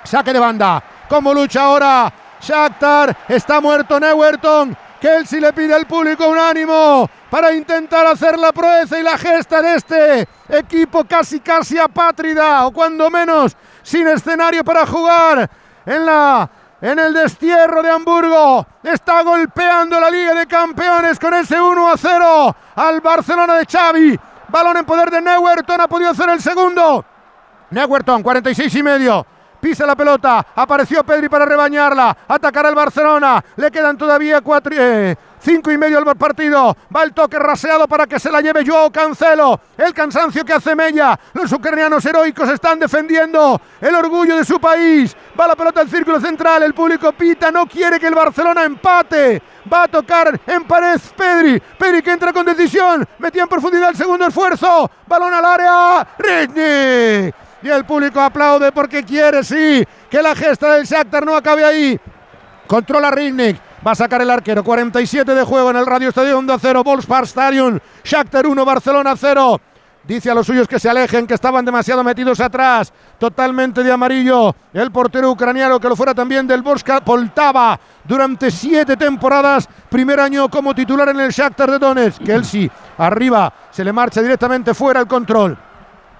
Saque 0.03 0.31
de 0.31 0.39
banda. 0.39 0.81
Como 1.09 1.33
lucha 1.33 1.63
ahora. 1.63 2.13
Shakhtar. 2.39 3.17
Está 3.27 3.59
muerto 3.59 3.99
Neuerton. 3.99 4.77
Kelsey 4.99 5.39
le 5.39 5.53
pide 5.53 5.73
al 5.73 5.85
público 5.85 6.27
un 6.27 6.37
ánimo 6.37 7.09
para 7.29 7.53
intentar 7.53 8.05
hacer 8.07 8.37
la 8.37 8.51
proeza 8.51 8.99
y 8.99 9.03
la 9.03 9.17
gesta 9.17 9.61
de 9.61 9.75
este 9.75 10.27
equipo 10.49 11.03
casi 11.03 11.39
casi 11.39 11.77
apátrida 11.77 12.65
o 12.65 12.71
cuando 12.71 13.09
menos 13.09 13.55
sin 13.83 14.07
escenario 14.07 14.63
para 14.63 14.85
jugar 14.85 15.49
en 15.85 16.05
la 16.05 16.49
en 16.81 16.99
el 16.99 17.13
destierro 17.13 17.81
de 17.81 17.89
Hamburgo. 17.89 18.65
Está 18.83 19.23
golpeando 19.23 19.99
la 19.99 20.09
Liga 20.09 20.33
de 20.33 20.45
Campeones 20.45 21.19
con 21.19 21.33
ese 21.33 21.59
1 21.59 21.87
a 21.87 21.97
0 21.97 22.55
al 22.75 23.01
Barcelona 23.01 23.55
de 23.55 23.65
Xavi. 23.65 24.19
Balón 24.49 24.77
en 24.77 24.85
poder 24.85 25.11
de 25.11 25.21
Neuerton, 25.21 25.81
ha 25.81 25.87
podido 25.87 26.11
hacer 26.11 26.29
el 26.29 26.41
segundo. 26.41 27.03
Neuerton, 27.71 28.23
46 28.23 28.75
y 28.75 28.83
medio. 28.83 29.25
Pisa 29.67 29.85
la 29.85 29.97
pelota, 29.97 30.47
apareció 30.55 31.03
Pedri 31.03 31.27
para 31.27 31.43
rebañarla, 31.45 32.19
atacará 32.25 32.69
el 32.69 32.75
Barcelona, 32.75 33.43
le 33.57 33.69
quedan 33.69 33.97
todavía 33.97 34.39
cuatro, 34.39 34.73
eh, 34.73 35.13
cinco 35.41 35.69
y 35.69 35.77
medio 35.77 35.97
al 35.97 36.15
partido, 36.15 36.73
va 36.95 37.03
el 37.03 37.13
toque 37.13 37.37
raseado 37.37 37.85
para 37.85 38.07
que 38.07 38.17
se 38.17 38.31
la 38.31 38.39
lleve 38.39 38.65
Joao 38.65 38.89
Cancelo, 38.89 39.59
el 39.77 39.93
cansancio 39.93 40.45
que 40.45 40.53
hace 40.53 40.73
Mella, 40.73 41.19
los 41.33 41.51
ucranianos 41.51 42.05
heroicos 42.05 42.49
están 42.49 42.79
defendiendo. 42.79 43.59
El 43.81 43.93
orgullo 43.93 44.37
de 44.37 44.45
su 44.45 44.57
país, 44.57 45.13
va 45.37 45.49
la 45.49 45.55
pelota 45.57 45.81
al 45.81 45.89
círculo 45.89 46.21
central, 46.21 46.63
el 46.63 46.73
público 46.73 47.11
pita, 47.11 47.51
no 47.51 47.65
quiere 47.65 47.99
que 47.99 48.07
el 48.07 48.15
Barcelona 48.15 48.63
empate, 48.63 49.41
va 49.71 49.83
a 49.83 49.87
tocar 49.89 50.39
en 50.47 50.63
pared 50.63 50.97
Pedri, 51.17 51.61
Pedri 51.77 52.01
que 52.01 52.13
entra 52.13 52.31
con 52.31 52.45
decisión, 52.45 53.05
metía 53.19 53.41
en 53.41 53.49
profundidad 53.49 53.89
el 53.89 53.97
segundo 53.97 54.27
esfuerzo, 54.27 54.89
balón 55.05 55.33
al 55.33 55.43
área, 55.43 56.07
Redney. 56.17 57.46
Y 57.67 57.69
el 57.69 57.83
público 57.83 58.21
aplaude 58.21 58.71
porque 58.71 59.03
quiere, 59.03 59.43
sí, 59.43 59.83
que 60.09 60.21
la 60.21 60.33
gesta 60.33 60.73
del 60.73 60.85
Shakhtar 60.85 61.25
no 61.25 61.35
acabe 61.35 61.65
ahí. 61.65 61.99
Controla 62.65 63.11
Rignik. 63.11 63.57
Va 63.85 63.91
a 63.91 63.95
sacar 63.95 64.21
el 64.21 64.31
arquero. 64.31 64.63
47 64.63 65.35
de 65.35 65.43
juego 65.43 65.71
en 65.71 65.75
el 65.75 65.85
Radio 65.85 66.07
Estadio 66.07 66.37
Onda 66.37 66.55
0. 66.57 66.81
Volkspark 66.81 67.25
Stadium. 67.25 67.77
Shakhtar 68.05 68.47
1, 68.47 68.63
Barcelona 68.63 69.15
0. 69.17 69.59
Dice 70.05 70.31
a 70.31 70.33
los 70.33 70.47
suyos 70.47 70.65
que 70.65 70.79
se 70.79 70.89
alejen, 70.89 71.27
que 71.27 71.33
estaban 71.33 71.65
demasiado 71.65 72.05
metidos 72.05 72.39
atrás. 72.39 72.93
Totalmente 73.17 73.83
de 73.83 73.91
amarillo. 73.91 74.55
El 74.71 74.89
portero 74.89 75.29
ucraniano, 75.29 75.77
que 75.77 75.89
lo 75.89 75.97
fuera 75.97 76.15
también 76.15 76.47
del 76.47 76.61
Borska 76.61 77.01
Poltava. 77.01 77.77
Durante 78.05 78.49
siete 78.49 78.95
temporadas. 78.95 79.67
Primer 79.89 80.21
año 80.21 80.47
como 80.47 80.73
titular 80.73 81.09
en 81.09 81.19
el 81.19 81.31
Shakhtar 81.31 81.71
de 81.71 81.79
Donetsk. 81.79 82.23
Kelsey 82.23 82.71
arriba. 82.97 83.51
Se 83.71 83.83
le 83.83 83.91
marcha 83.91 84.21
directamente 84.21 84.73
fuera 84.73 85.01
el 85.01 85.07
control. 85.07 85.66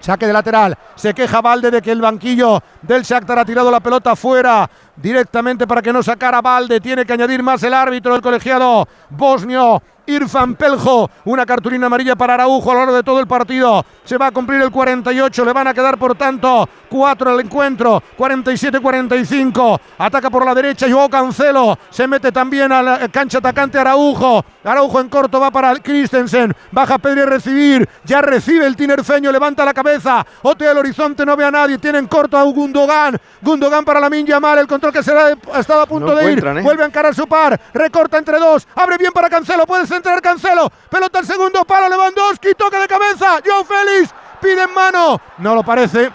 Saque 0.00 0.26
de 0.26 0.32
lateral. 0.32 0.76
Se 0.94 1.14
queja 1.14 1.40
Valde 1.40 1.70
de 1.70 1.82
que 1.82 1.92
el 1.92 2.00
banquillo 2.00 2.62
del 2.82 3.02
Shakhtar 3.02 3.38
ha 3.38 3.44
tirado 3.44 3.70
la 3.70 3.80
pelota 3.80 4.14
fuera 4.16 4.68
directamente 4.96 5.66
para 5.66 5.82
que 5.82 5.92
no 5.92 6.02
sacara 6.02 6.40
Valde. 6.40 6.80
Tiene 6.80 7.04
que 7.04 7.12
añadir 7.12 7.42
más 7.42 7.62
el 7.62 7.74
árbitro 7.74 8.12
del 8.12 8.22
colegiado 8.22 8.86
bosnio. 9.10 9.82
Irfan 10.08 10.54
Peljo, 10.54 11.10
una 11.26 11.44
cartulina 11.44 11.86
amarilla 11.86 12.16
para 12.16 12.34
Araujo 12.34 12.70
a 12.70 12.74
lo 12.74 12.80
largo 12.80 12.96
de 12.96 13.02
todo 13.02 13.20
el 13.20 13.26
partido. 13.26 13.84
Se 14.04 14.16
va 14.16 14.28
a 14.28 14.30
cumplir 14.30 14.60
el 14.62 14.70
48, 14.70 15.44
le 15.44 15.52
van 15.52 15.68
a 15.68 15.74
quedar 15.74 15.98
por 15.98 16.14
tanto 16.16 16.66
4 16.88 17.30
al 17.30 17.40
encuentro, 17.40 18.02
47-45. 18.16 19.80
Ataca 19.98 20.30
por 20.30 20.46
la 20.46 20.54
derecha 20.54 20.86
Joao 20.90 21.10
Cancelo, 21.10 21.78
se 21.90 22.06
mete 22.06 22.32
también 22.32 22.72
a 22.72 22.82
la 22.82 23.08
cancha 23.08 23.38
atacante 23.38 23.78
Araujo. 23.78 24.44
Araujo 24.64 25.00
en 25.00 25.08
corto 25.08 25.38
va 25.38 25.50
para 25.50 25.74
Christensen, 25.76 26.54
baja 26.72 26.98
Pedri 26.98 27.20
a 27.20 27.26
recibir, 27.26 27.88
ya 28.04 28.22
recibe 28.22 28.66
el 28.66 28.76
tinerfeño, 28.76 29.30
levanta 29.30 29.64
la 29.64 29.74
cabeza, 29.74 30.26
otea 30.42 30.72
el 30.72 30.78
horizonte, 30.78 31.24
no 31.24 31.36
ve 31.36 31.44
a 31.44 31.50
nadie, 31.50 31.78
tiene 31.78 31.98
en 31.98 32.06
corto 32.06 32.36
a 32.36 32.42
Gundogan, 32.44 33.16
Gundogan 33.42 33.84
para 33.84 34.00
la 34.00 34.10
Minya 34.10 34.40
Mal, 34.40 34.58
el 34.58 34.66
control 34.66 34.92
que 34.92 35.02
será 35.02 35.36
ha 35.52 35.60
estado 35.60 35.82
a 35.82 35.86
punto 35.86 36.08
No 36.08 36.14
de 36.14 36.32
ir, 36.32 36.46
¿eh? 36.46 36.62
vuelve 36.62 36.82
a 36.82 36.86
encarar 36.86 37.14
su 37.14 37.26
par, 37.26 37.58
recorta 37.74 38.18
entre 38.18 38.38
dos, 38.38 38.66
abre 38.74 38.96
bien 38.98 39.12
para 39.12 39.28
Cancelo, 39.28 39.66
puede 39.66 39.86
centrar 39.98 40.22
Cancelo, 40.22 40.70
pelota 40.88 41.18
al 41.18 41.26
segundo 41.26 41.64
palo, 41.64 41.88
Lewandowski, 41.88 42.54
toque 42.56 42.76
de 42.78 42.86
cabeza, 42.86 43.40
Joe 43.44 43.64
Félix, 43.64 44.14
pide 44.40 44.62
en 44.62 44.72
mano, 44.72 45.20
no 45.38 45.54
lo 45.56 45.64
parece, 45.64 46.08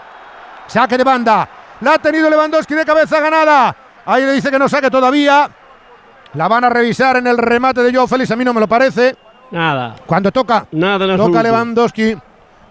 saque 0.66 0.96
de 0.96 1.04
banda, 1.04 1.46
la 1.82 1.94
ha 1.94 1.98
tenido 1.98 2.30
Lewandowski 2.30 2.74
de 2.74 2.84
cabeza 2.86 3.20
ganada, 3.20 3.76
ahí 4.06 4.24
le 4.24 4.32
dice 4.32 4.50
que 4.50 4.58
no 4.58 4.68
saque 4.70 4.90
todavía, 4.90 5.50
la 6.32 6.48
van 6.48 6.64
a 6.64 6.70
revisar 6.70 7.16
en 7.16 7.26
el 7.26 7.36
remate 7.36 7.82
de 7.82 7.94
Joe 7.94 8.08
Félix, 8.08 8.30
a 8.30 8.36
mí 8.36 8.44
no 8.44 8.54
me 8.54 8.60
lo 8.60 8.66
parece, 8.66 9.16
Nada. 9.50 9.96
cuando 10.06 10.32
toca, 10.32 10.66
Nada 10.72 11.04
en 11.04 11.16
toca. 11.18 11.42
Lewandowski, 11.42 12.16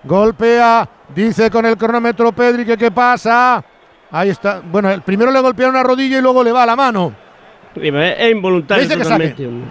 golpea, 0.04 0.90
dice 1.14 1.52
con 1.52 1.66
el 1.68 1.78
cronómetro 1.78 2.32
Pedri 2.32 2.66
que 2.66 2.76
qué 2.76 2.90
pasa, 2.90 3.64
ahí 4.10 4.30
está, 4.30 4.62
bueno, 4.64 4.90
el 4.90 5.04
primero 5.04 5.30
le 5.30 5.40
golpea 5.42 5.70
una 5.70 5.84
rodilla 5.84 6.18
y 6.18 6.22
luego 6.22 6.44
le 6.44 6.52
va 6.52 6.64
a 6.64 6.66
la 6.66 6.76
mano. 6.76 7.14
Es 7.76 8.32
involuntario. 8.32 8.84
Dice 8.88 9.36
que. 9.36 9.62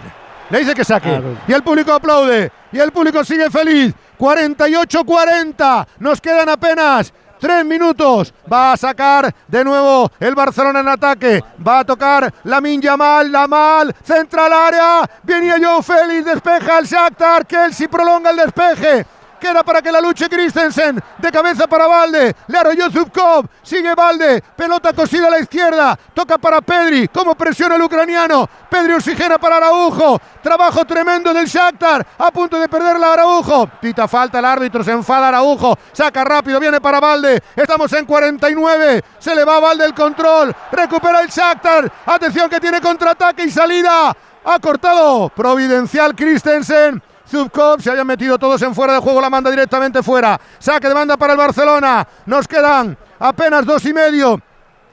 Le 0.50 0.58
dice 0.60 0.74
que 0.74 0.84
saque. 0.84 1.20
Y 1.46 1.52
el 1.52 1.62
público 1.62 1.92
aplaude. 1.92 2.50
Y 2.72 2.78
el 2.78 2.92
público 2.92 3.24
sigue 3.24 3.50
feliz. 3.50 3.94
48-40. 4.18 5.86
Nos 5.98 6.20
quedan 6.20 6.48
apenas 6.48 7.12
tres 7.42 7.64
minutos. 7.64 8.32
Va 8.50 8.72
a 8.72 8.76
sacar 8.76 9.34
de 9.48 9.64
nuevo 9.64 10.10
el 10.20 10.34
Barcelona 10.34 10.80
en 10.80 10.88
ataque. 10.88 11.42
Va 11.66 11.80
a 11.80 11.84
tocar 11.84 12.32
la 12.44 12.60
Yamal, 12.60 13.32
la 13.32 13.48
mal. 13.48 13.94
Central 14.02 14.52
área. 14.52 15.10
Viene 15.22 15.54
Joe 15.62 15.82
Félix. 15.82 16.24
Despeja 16.24 16.78
el 16.78 16.86
Shakhtar. 16.86 17.46
Kelsey 17.46 17.88
prolonga 17.88 18.30
el 18.30 18.36
despeje. 18.36 19.06
Queda 19.42 19.64
para 19.64 19.82
que 19.82 19.90
la 19.90 20.00
luche 20.00 20.28
Christensen. 20.28 21.02
De 21.18 21.32
cabeza 21.32 21.66
para 21.66 21.88
Valde. 21.88 22.32
Le 22.46 22.58
arrolló 22.58 22.88
Zubkov. 22.92 23.44
Sigue 23.60 23.92
Valde. 23.92 24.40
Pelota 24.54 24.92
cosida 24.92 25.26
a 25.26 25.30
la 25.30 25.40
izquierda. 25.40 25.98
Toca 26.14 26.38
para 26.38 26.60
Pedri. 26.60 27.08
Como 27.08 27.34
presiona 27.34 27.74
el 27.74 27.82
ucraniano. 27.82 28.48
Pedri 28.70 28.92
oxigena 28.92 29.38
para 29.38 29.56
Araujo. 29.56 30.20
Trabajo 30.40 30.84
tremendo 30.84 31.34
del 31.34 31.46
Shakhtar. 31.46 32.06
A 32.18 32.30
punto 32.30 32.60
de 32.60 32.68
perder 32.68 33.00
la 33.00 33.14
Araujo. 33.14 33.66
Pita 33.80 34.06
falta 34.06 34.38
el 34.38 34.44
árbitro. 34.44 34.84
Se 34.84 34.92
enfada 34.92 35.26
Araujo. 35.26 35.76
Saca 35.92 36.22
rápido. 36.22 36.60
Viene 36.60 36.80
para 36.80 37.00
Valde. 37.00 37.42
Estamos 37.56 37.92
en 37.94 38.06
49. 38.06 39.02
Se 39.18 39.34
le 39.34 39.44
va 39.44 39.56
a 39.56 39.60
Valde 39.60 39.84
el 39.84 39.94
control. 39.94 40.54
Recupera 40.70 41.20
el 41.20 41.28
Shakhtar. 41.28 41.90
Atención 42.06 42.48
que 42.48 42.60
tiene 42.60 42.80
contraataque 42.80 43.42
y 43.42 43.50
salida. 43.50 44.16
Ha 44.44 44.58
cortado. 44.60 45.30
Providencial 45.30 46.14
Christensen. 46.14 47.02
Zubkov 47.32 47.80
se 47.80 47.90
hayan 47.90 48.06
metido 48.06 48.38
todos 48.38 48.60
en 48.60 48.74
fuera 48.74 48.92
de 48.92 49.00
juego, 49.00 49.18
la 49.18 49.30
manda 49.30 49.50
directamente 49.50 50.02
fuera. 50.02 50.38
Saque 50.58 50.86
de 50.86 50.92
banda 50.92 51.16
para 51.16 51.32
el 51.32 51.38
Barcelona. 51.38 52.06
Nos 52.26 52.46
quedan 52.46 52.94
apenas 53.18 53.64
dos 53.64 53.86
y 53.86 53.94
medio. 53.94 54.38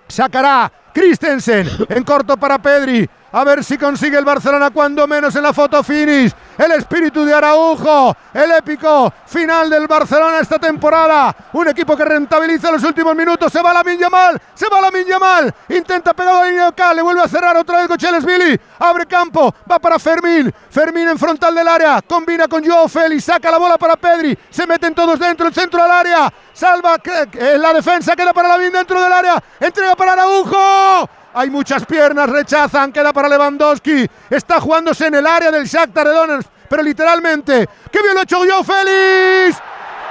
Sacará 0.07 0.71
Christensen 0.93 1.69
en 1.89 2.03
corto 2.05 2.37
para 2.37 2.57
Pedri. 2.57 3.09
A 3.31 3.43
ver 3.43 3.63
si 3.63 3.77
consigue 3.77 4.17
el 4.17 4.25
Barcelona 4.25 4.71
cuando 4.71 5.05
menos 5.05 5.35
en 5.35 5.43
la 5.43 5.53
foto 5.53 5.83
finish. 5.83 6.33
El 6.57 6.71
espíritu 6.71 7.23
de 7.23 7.33
Araujo. 7.33 8.15
El 8.33 8.51
épico 8.51 9.13
final 9.27 9.69
del 9.69 9.87
Barcelona 9.87 10.39
esta 10.39 10.57
temporada. 10.57 11.35
Un 11.53 11.67
equipo 11.67 11.95
que 11.95 12.05
rentabiliza 12.05 12.71
los 12.71 12.83
últimos 12.83 13.15
minutos. 13.15 13.51
Se 13.51 13.61
va 13.61 13.71
la 13.71 13.83
Yamal. 13.83 14.41
Se 14.55 14.67
va 14.67 14.81
la 14.81 14.91
Yamal. 15.03 15.53
Intenta 15.69 16.13
pegar 16.13 16.37
a 16.37 16.39
la 16.39 16.45
línea 16.45 16.65
local. 16.65 16.95
Le 16.95 17.01
vuelve 17.03 17.21
a 17.21 17.27
cerrar 17.27 17.55
otra 17.55 17.77
vez 17.77 17.87
Cocheles 17.87 18.25
Billy. 18.25 18.59
Abre 18.79 19.05
campo. 19.05 19.53
Va 19.71 19.77
para 19.77 19.99
Fermín. 19.99 20.51
Fermín 20.69 21.07
en 21.07 21.19
frontal 21.19 21.53
del 21.53 21.67
área. 21.67 22.01
Combina 22.01 22.47
con 22.47 22.65
Joao 22.65 22.87
Félix. 22.87 23.25
Saca 23.25 23.51
la 23.51 23.59
bola 23.59 23.77
para 23.77 23.95
Pedri. 23.95 24.37
Se 24.49 24.65
meten 24.65 24.95
todos 24.95 25.19
dentro. 25.19 25.47
El 25.47 25.53
centro 25.53 25.83
al 25.83 25.91
área. 25.91 26.33
Salva 26.51 26.97
eh, 27.03 27.57
la 27.59 27.73
defensa. 27.73 28.15
Queda 28.15 28.33
para 28.33 28.47
la 28.49 28.57
dentro 28.57 28.99
del 28.99 29.13
área. 29.13 29.41
Entrega 29.59 29.95
para 29.95 30.13
Araujo. 30.13 31.09
Hay 31.33 31.49
muchas 31.49 31.85
piernas, 31.85 32.29
rechazan, 32.29 32.91
queda 32.91 33.13
para 33.13 33.29
Lewandowski. 33.29 34.09
Está 34.29 34.59
jugándose 34.59 35.07
en 35.07 35.15
el 35.15 35.27
área 35.27 35.51
del 35.51 35.65
Shakhtar 35.65 36.07
de 36.07 36.13
Donetsk, 36.13 36.49
pero 36.67 36.81
literalmente. 36.81 37.69
¡Qué 37.91 38.01
bien 38.01 38.13
lo 38.13 38.21
ha 38.21 38.23
hecho 38.23 38.37
Joao 38.37 38.63
Félix! 38.63 39.61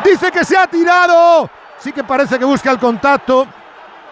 Dice 0.04 0.30
que 0.30 0.44
se 0.44 0.56
ha 0.56 0.66
tirado. 0.66 1.50
Sí 1.78 1.92
que 1.92 2.04
parece 2.04 2.38
que 2.38 2.44
busca 2.44 2.70
el 2.70 2.78
contacto. 2.78 3.46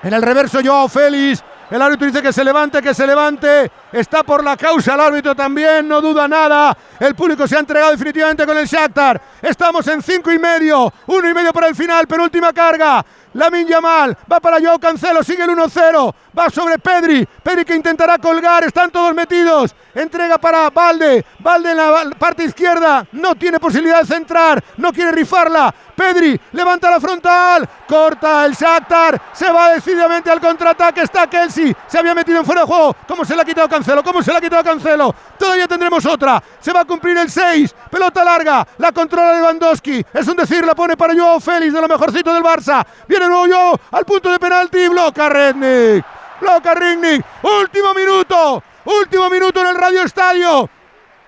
En 0.02 0.12
el 0.12 0.22
reverso 0.22 0.58
Joao 0.64 0.88
Félix. 0.88 1.42
El 1.70 1.82
árbitro 1.82 2.06
dice 2.06 2.22
que 2.22 2.32
se 2.32 2.44
levante, 2.44 2.82
que 2.82 2.94
se 2.94 3.06
levante. 3.06 3.70
Está 3.92 4.22
por 4.22 4.42
la 4.42 4.56
causa 4.56 4.94
el 4.94 5.00
árbitro 5.00 5.34
también, 5.34 5.86
no 5.86 6.00
duda 6.00 6.26
nada. 6.26 6.76
El 6.98 7.14
público 7.14 7.46
se 7.46 7.56
ha 7.56 7.60
entregado 7.60 7.92
definitivamente 7.92 8.44
con 8.44 8.56
el 8.58 8.66
Shakhtar. 8.66 9.20
Estamos 9.40 9.86
en 9.88 10.02
cinco 10.02 10.32
y 10.32 10.38
medio, 10.38 10.92
uno 11.06 11.28
y 11.28 11.34
medio 11.34 11.52
para 11.52 11.68
el 11.68 11.74
final, 11.74 12.06
penúltima 12.06 12.52
carga. 12.52 13.04
Lamin 13.36 13.66
Yamal 13.68 14.16
va 14.30 14.40
para 14.40 14.58
Joao 14.58 14.78
Cancelo, 14.78 15.22
sigue 15.22 15.44
el 15.44 15.50
1-0, 15.50 16.14
va 16.36 16.48
sobre 16.48 16.78
Pedri, 16.78 17.26
Pedri 17.42 17.64
que 17.64 17.74
intentará 17.74 18.16
colgar, 18.18 18.64
están 18.64 18.90
todos 18.90 19.14
metidos, 19.14 19.74
entrega 19.94 20.38
para 20.38 20.70
Valde, 20.70 21.24
Valde 21.40 21.70
en 21.70 21.76
la 21.76 22.10
parte 22.18 22.44
izquierda, 22.44 23.06
no 23.12 23.34
tiene 23.34 23.60
posibilidad 23.60 24.00
de 24.00 24.06
centrar, 24.06 24.64
no 24.78 24.90
quiere 24.90 25.12
rifarla, 25.12 25.74
Pedri 25.94 26.40
levanta 26.52 26.90
la 26.90 26.98
frontal, 26.98 27.68
corta 27.86 28.46
el 28.46 28.54
Shakhtar, 28.54 29.20
se 29.34 29.50
va 29.52 29.72
decididamente 29.72 30.30
al 30.30 30.40
contraataque, 30.40 31.02
está 31.02 31.26
Kelsey, 31.26 31.76
se 31.86 31.98
había 31.98 32.14
metido 32.14 32.38
en 32.38 32.46
fuera 32.46 32.62
de 32.62 32.66
juego, 32.66 32.96
¿cómo 33.06 33.24
se 33.24 33.36
le 33.36 33.42
ha 33.42 33.44
quitado 33.44 33.68
Cancelo? 33.76 34.02
¿Cómo 34.02 34.22
se 34.22 34.30
le 34.32 34.38
ha 34.38 34.40
quitado 34.40 34.64
Cancelo? 34.64 35.14
Todavía 35.38 35.68
tendremos 35.68 36.04
otra, 36.06 36.42
se 36.60 36.72
va 36.72 36.80
a 36.80 36.84
cumplir 36.86 37.16
el 37.18 37.30
6, 37.30 37.74
pelota 37.90 38.24
larga, 38.24 38.66
la 38.78 38.90
controla 38.90 39.34
Lewandowski, 39.34 40.04
es 40.14 40.26
un 40.26 40.36
decir, 40.36 40.64
la 40.64 40.74
pone 40.74 40.96
para 40.96 41.14
Joao 41.14 41.40
Félix 41.40 41.74
de 41.74 41.80
lo 41.80 41.88
mejorcito 41.88 42.32
del 42.32 42.42
Barça, 42.42 42.84
viene 43.06 43.28
nuevo 43.28 43.46
Joao 43.46 43.78
al 43.90 44.04
punto 44.06 44.30
de 44.30 44.38
penalti, 44.38 44.88
bloca 44.88 45.28
Rednick, 45.28 46.04
bloca 46.40 46.74
Rednick, 46.74 47.24
último 47.42 47.92
minuto, 47.92 48.62
último 48.86 49.28
minuto 49.28 49.60
en 49.60 49.66
el 49.66 49.76
Radio 49.76 50.02
Estadio, 50.02 50.70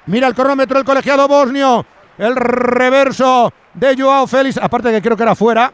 mira 0.06 0.26
el 0.26 0.34
cronómetro 0.34 0.78
el 0.78 0.84
colegiado 0.86 1.28
bosnio, 1.28 1.84
el 2.16 2.34
reverso 2.34 3.52
de 3.74 3.94
Joao 3.94 4.26
Félix, 4.26 4.56
aparte 4.56 4.90
que 4.90 5.02
creo 5.02 5.16
que 5.18 5.22
era 5.22 5.34
fuera, 5.34 5.70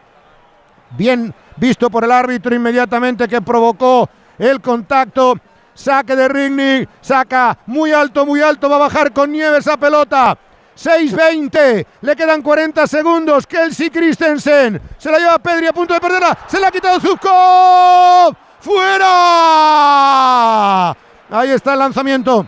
bien 0.91 1.33
visto 1.57 1.89
por 1.89 2.03
el 2.03 2.11
árbitro 2.11 2.53
inmediatamente 2.53 3.29
que 3.29 3.41
provocó 3.41 4.09
el 4.39 4.61
contacto. 4.61 5.37
Saque 5.75 6.15
de 6.15 6.29
Rigny, 6.29 6.89
saca 7.01 7.59
muy 7.67 7.93
alto, 7.93 8.25
muy 8.25 8.41
alto, 8.41 8.69
va 8.69 8.77
a 8.77 8.81
bajar 8.81 9.13
con 9.13 9.33
nieve 9.33 9.59
esa 9.59 9.77
pelota. 9.77 10.39
6-20, 10.77 11.87
le 12.01 12.17
quedan 12.17 12.43
40 12.43 12.87
segundos. 12.87 13.47
Kelsey 13.47 13.91
Christensen 13.91 14.81
se 14.99 15.11
la 15.11 15.19
lleva 15.19 15.39
Pedri 15.39 15.67
a 15.67 15.73
punto 15.73 15.95
de 15.95 16.01
perderla. 16.01 16.39
Se 16.47 16.61
la 16.61 16.69
ha 16.69 16.71
quitado 16.71 17.01
Zubkov. 17.01 18.35
¡Fuera! 18.61 19.11
Ahí 21.31 21.51
está 21.51 21.73
el 21.75 21.79
lanzamiento. 21.79 22.47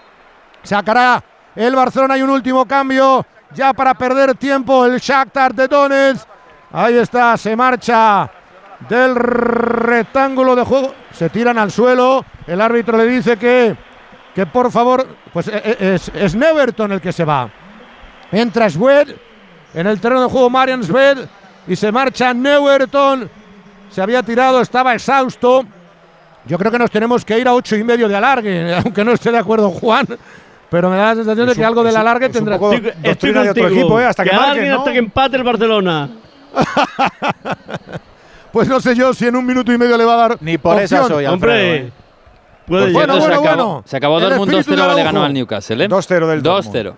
Sacará 0.63 1.23
el 1.55 1.75
Barcelona. 1.77 2.15
Hay 2.15 2.23
un 2.23 2.31
último 2.31 2.67
cambio 2.67 3.27
ya 3.55 3.73
para 3.73 3.95
perder 3.95 4.35
tiempo 4.35 4.87
el 4.87 4.99
Shakhtar 4.99 5.55
de 5.55 5.69
Donetsk. 5.69 6.27
Ahí 6.73 6.97
está, 6.97 7.37
se 7.37 7.55
marcha 7.55 8.29
del 8.89 9.15
rectángulo 9.15 10.55
de 10.55 10.65
juego. 10.65 10.95
Se 11.13 11.31
tiran 11.31 11.59
al 11.59 11.71
suelo. 11.71 12.25
El 12.47 12.61
árbitro 12.61 12.99
le 12.99 13.07
dice 13.07 13.37
que, 13.37 13.77
que 14.35 14.47
por 14.47 14.71
favor, 14.71 15.07
pues 15.33 15.49
es, 15.49 16.11
es 16.15 16.35
Neverton 16.35 16.93
el 16.93 17.01
que 17.01 17.13
se 17.13 17.25
va. 17.25 17.51
Entra 18.33 18.69
Swed 18.69 19.15
en 19.75 19.87
el 19.87 20.01
terreno 20.01 20.23
de 20.23 20.29
juego 20.29 20.51
Marian 20.51 20.83
Swed 20.83 21.19
y 21.67 21.77
se 21.77 21.93
marcha 21.93 22.33
Neverton. 22.33 23.29
Se 23.91 24.03
había 24.03 24.23
tirado, 24.23 24.61
estaba 24.61 24.95
exhausto. 24.95 25.65
Yo 26.47 26.59
creo 26.59 26.71
que 26.71 26.79
nos 26.79 26.91
tenemos 26.91 27.25
que 27.25 27.39
ir 27.39 27.49
a 27.49 27.55
ocho 27.55 27.77
y 27.77 27.85
medio 27.85 28.09
de 28.09 28.17
alargue, 28.17 28.75
aunque 28.85 29.05
no 29.05 29.13
esté 29.13 29.31
de 29.33 29.39
acuerdo 29.39 29.71
Juan. 29.71 30.07
Pero 30.71 30.91
me 30.91 30.97
da 30.97 31.11
la 31.11 31.15
sensación 31.15 31.49
de 31.49 31.55
que 31.55 31.65
algo 31.65 31.85
del 31.85 31.97
alargue 31.97 32.29
tendrá. 32.29 32.57
Estoy, 32.57 32.93
estoy 33.03 33.33
de 33.33 33.51
otro 33.51 33.69
equipo, 33.69 34.01
¿eh? 34.01 34.07
hasta 34.07 34.25
que, 34.25 34.31
que 34.31 34.37
marquen, 34.37 34.69
¿no? 34.71 34.79
hasta 34.79 34.93
que 34.93 34.99
empate 34.99 35.37
el 35.37 35.43
Barcelona. 35.45 36.11
pues 38.57 38.69
no 38.69 38.81
sé 38.81 38.95
yo 38.95 39.13
si 39.13 39.27
en 39.27 39.37
un 39.37 39.45
minuto 39.45 39.71
y 39.71 39.77
medio 39.77 39.99
le 39.99 40.05
va 40.07 40.15
a 40.15 40.17
dar. 40.17 40.39
Ni 40.41 40.57
por 40.57 40.79
opción. 40.79 41.01
eso 41.01 41.09
soy 41.09 41.27
Hombre. 41.27 41.77
¿eh? 41.77 41.93
Puede 42.67 42.91
Bueno, 42.91 43.13
se, 43.13 43.21
bueno, 43.21 43.35
acabó, 43.35 43.43
bueno. 43.43 43.83
se 43.85 43.97
acabó 43.99 44.17
El 44.17 44.25
Dortmund 44.25 44.55
espíritu 44.55 44.83
2-0, 44.83 44.89
de 44.89 44.95
le 44.95 45.03
ganó 45.03 45.25
al 45.25 45.35
Newcastle. 45.35 45.85
¿eh? 45.85 45.89
2-0 45.91 46.27
del 46.27 46.43
2-0. 46.43 46.97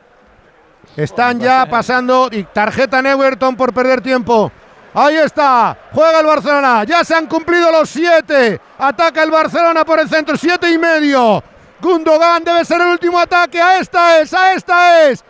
Están 0.96 1.40
ya 1.40 1.66
pasando 1.68 2.28
y 2.30 2.44
tarjeta 2.44 3.00
en 3.00 3.06
Everton 3.06 3.56
por 3.56 3.74
perder 3.74 4.00
tiempo. 4.00 4.52
Ahí 4.94 5.16
está, 5.16 5.76
juega 5.90 6.20
el 6.20 6.26
Barcelona, 6.26 6.84
ya 6.84 7.02
se 7.02 7.16
han 7.16 7.26
cumplido 7.26 7.72
los 7.72 7.90
siete. 7.90 8.60
Ataca 8.78 9.24
el 9.24 9.32
Barcelona 9.32 9.84
por 9.84 9.98
el 9.98 10.08
centro, 10.08 10.36
siete 10.36 10.70
y 10.70 10.78
medio. 10.78 11.42
Gundogan 11.80 12.44
debe 12.44 12.64
ser 12.64 12.82
el 12.82 12.86
último 12.86 13.18
ataque, 13.18 13.60
a 13.60 13.80
esta 13.80 14.20
es, 14.20 14.32
a 14.32 14.52
esta 14.52 15.08
es. 15.08 15.24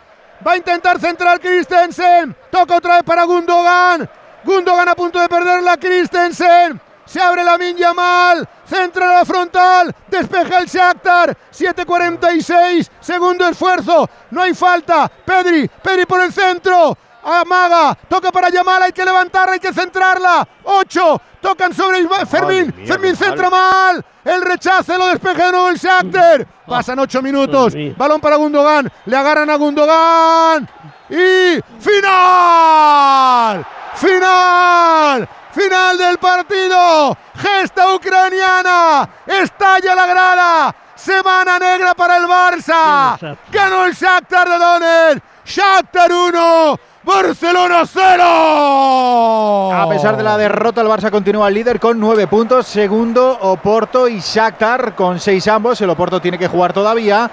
Va 0.45 0.51
a 0.51 0.57
intentar 0.57 0.99
centrar 0.99 1.39
Christensen, 1.39 2.35
toca 2.51 2.75
otra 2.75 2.97
vez 2.97 3.03
para 3.03 3.23
Gundogan. 3.23 4.07
Gundogan 4.43 4.89
a 4.89 4.95
punto 4.95 5.19
de 5.19 5.29
perderla, 5.29 5.77
Christensen. 5.77 6.81
Se 7.05 7.19
abre 7.19 7.43
la 7.43 7.57
Yamal, 7.57 8.47
centra 8.67 9.07
la 9.07 9.25
frontal, 9.25 9.95
despeja 10.07 10.59
el 10.59 10.67
Shakhtar, 10.67 11.35
7.46, 11.51 12.87
segundo 12.99 13.47
esfuerzo, 13.47 14.07
no 14.29 14.43
hay 14.43 14.53
falta, 14.53 15.07
Pedri, 15.25 15.67
Pedri 15.81 16.05
por 16.05 16.21
el 16.21 16.31
centro, 16.31 16.95
amaga, 17.23 17.95
toca 18.07 18.31
para 18.31 18.49
Yamal, 18.49 18.83
hay 18.83 18.91
que 18.91 19.03
levantarla, 19.03 19.53
hay 19.53 19.59
que 19.59 19.73
centrarla, 19.73 20.47
8, 20.65 21.21
tocan 21.41 21.73
sobre 21.73 22.01
Isma- 22.01 22.27
Fermín, 22.27 22.71
mía, 22.77 22.85
Fermín 22.85 23.15
centra 23.15 23.49
mal, 23.49 24.05
el 24.23 24.41
rechace 24.43 24.95
lo 24.95 25.07
despeja 25.07 25.47
de 25.47 25.51
nuevo 25.51 25.69
el 25.69 25.77
Shakhtar, 25.77 26.45
pasan 26.67 26.99
8 26.99 27.23
minutos, 27.23 27.73
Madre 27.73 27.85
mía. 27.85 27.95
balón 27.97 28.21
para 28.21 28.35
Gundogan, 28.35 28.87
le 29.05 29.17
agarran 29.17 29.49
a 29.49 29.55
Gundogan 29.55 30.69
y 31.09 31.59
final, 31.79 33.65
final. 33.95 35.29
Final 35.51 35.97
del 35.97 36.17
partido. 36.19 37.17
Gesta 37.35 37.93
ucraniana. 37.93 39.09
Estalla 39.25 39.95
la 39.95 40.05
grada. 40.05 40.75
Semana 40.95 41.57
negra 41.57 41.93
para 41.95 42.17
el 42.17 42.25
Barça. 42.25 43.37
Ganó 43.51 43.85
el 43.85 43.93
Shakhtar 43.93 44.47
de 44.47 44.57
Donetsk. 44.57 45.23
Shakhtar 45.45 46.11
1. 46.11 46.79
Barcelona 47.01 47.83
0. 47.91 49.73
A 49.73 49.89
pesar 49.89 50.15
de 50.15 50.23
la 50.23 50.37
derrota, 50.37 50.81
el 50.81 50.87
Barça 50.87 51.09
continúa 51.09 51.49
líder 51.49 51.79
con 51.79 51.99
nueve 51.99 52.27
puntos. 52.27 52.67
Segundo, 52.67 53.37
Oporto 53.41 54.07
y 54.07 54.19
Shakhtar 54.19 54.93
con 54.95 55.19
seis 55.19 55.47
ambos. 55.47 55.81
El 55.81 55.89
Oporto 55.89 56.21
tiene 56.21 56.37
que 56.37 56.47
jugar 56.47 56.73
todavía. 56.73 57.29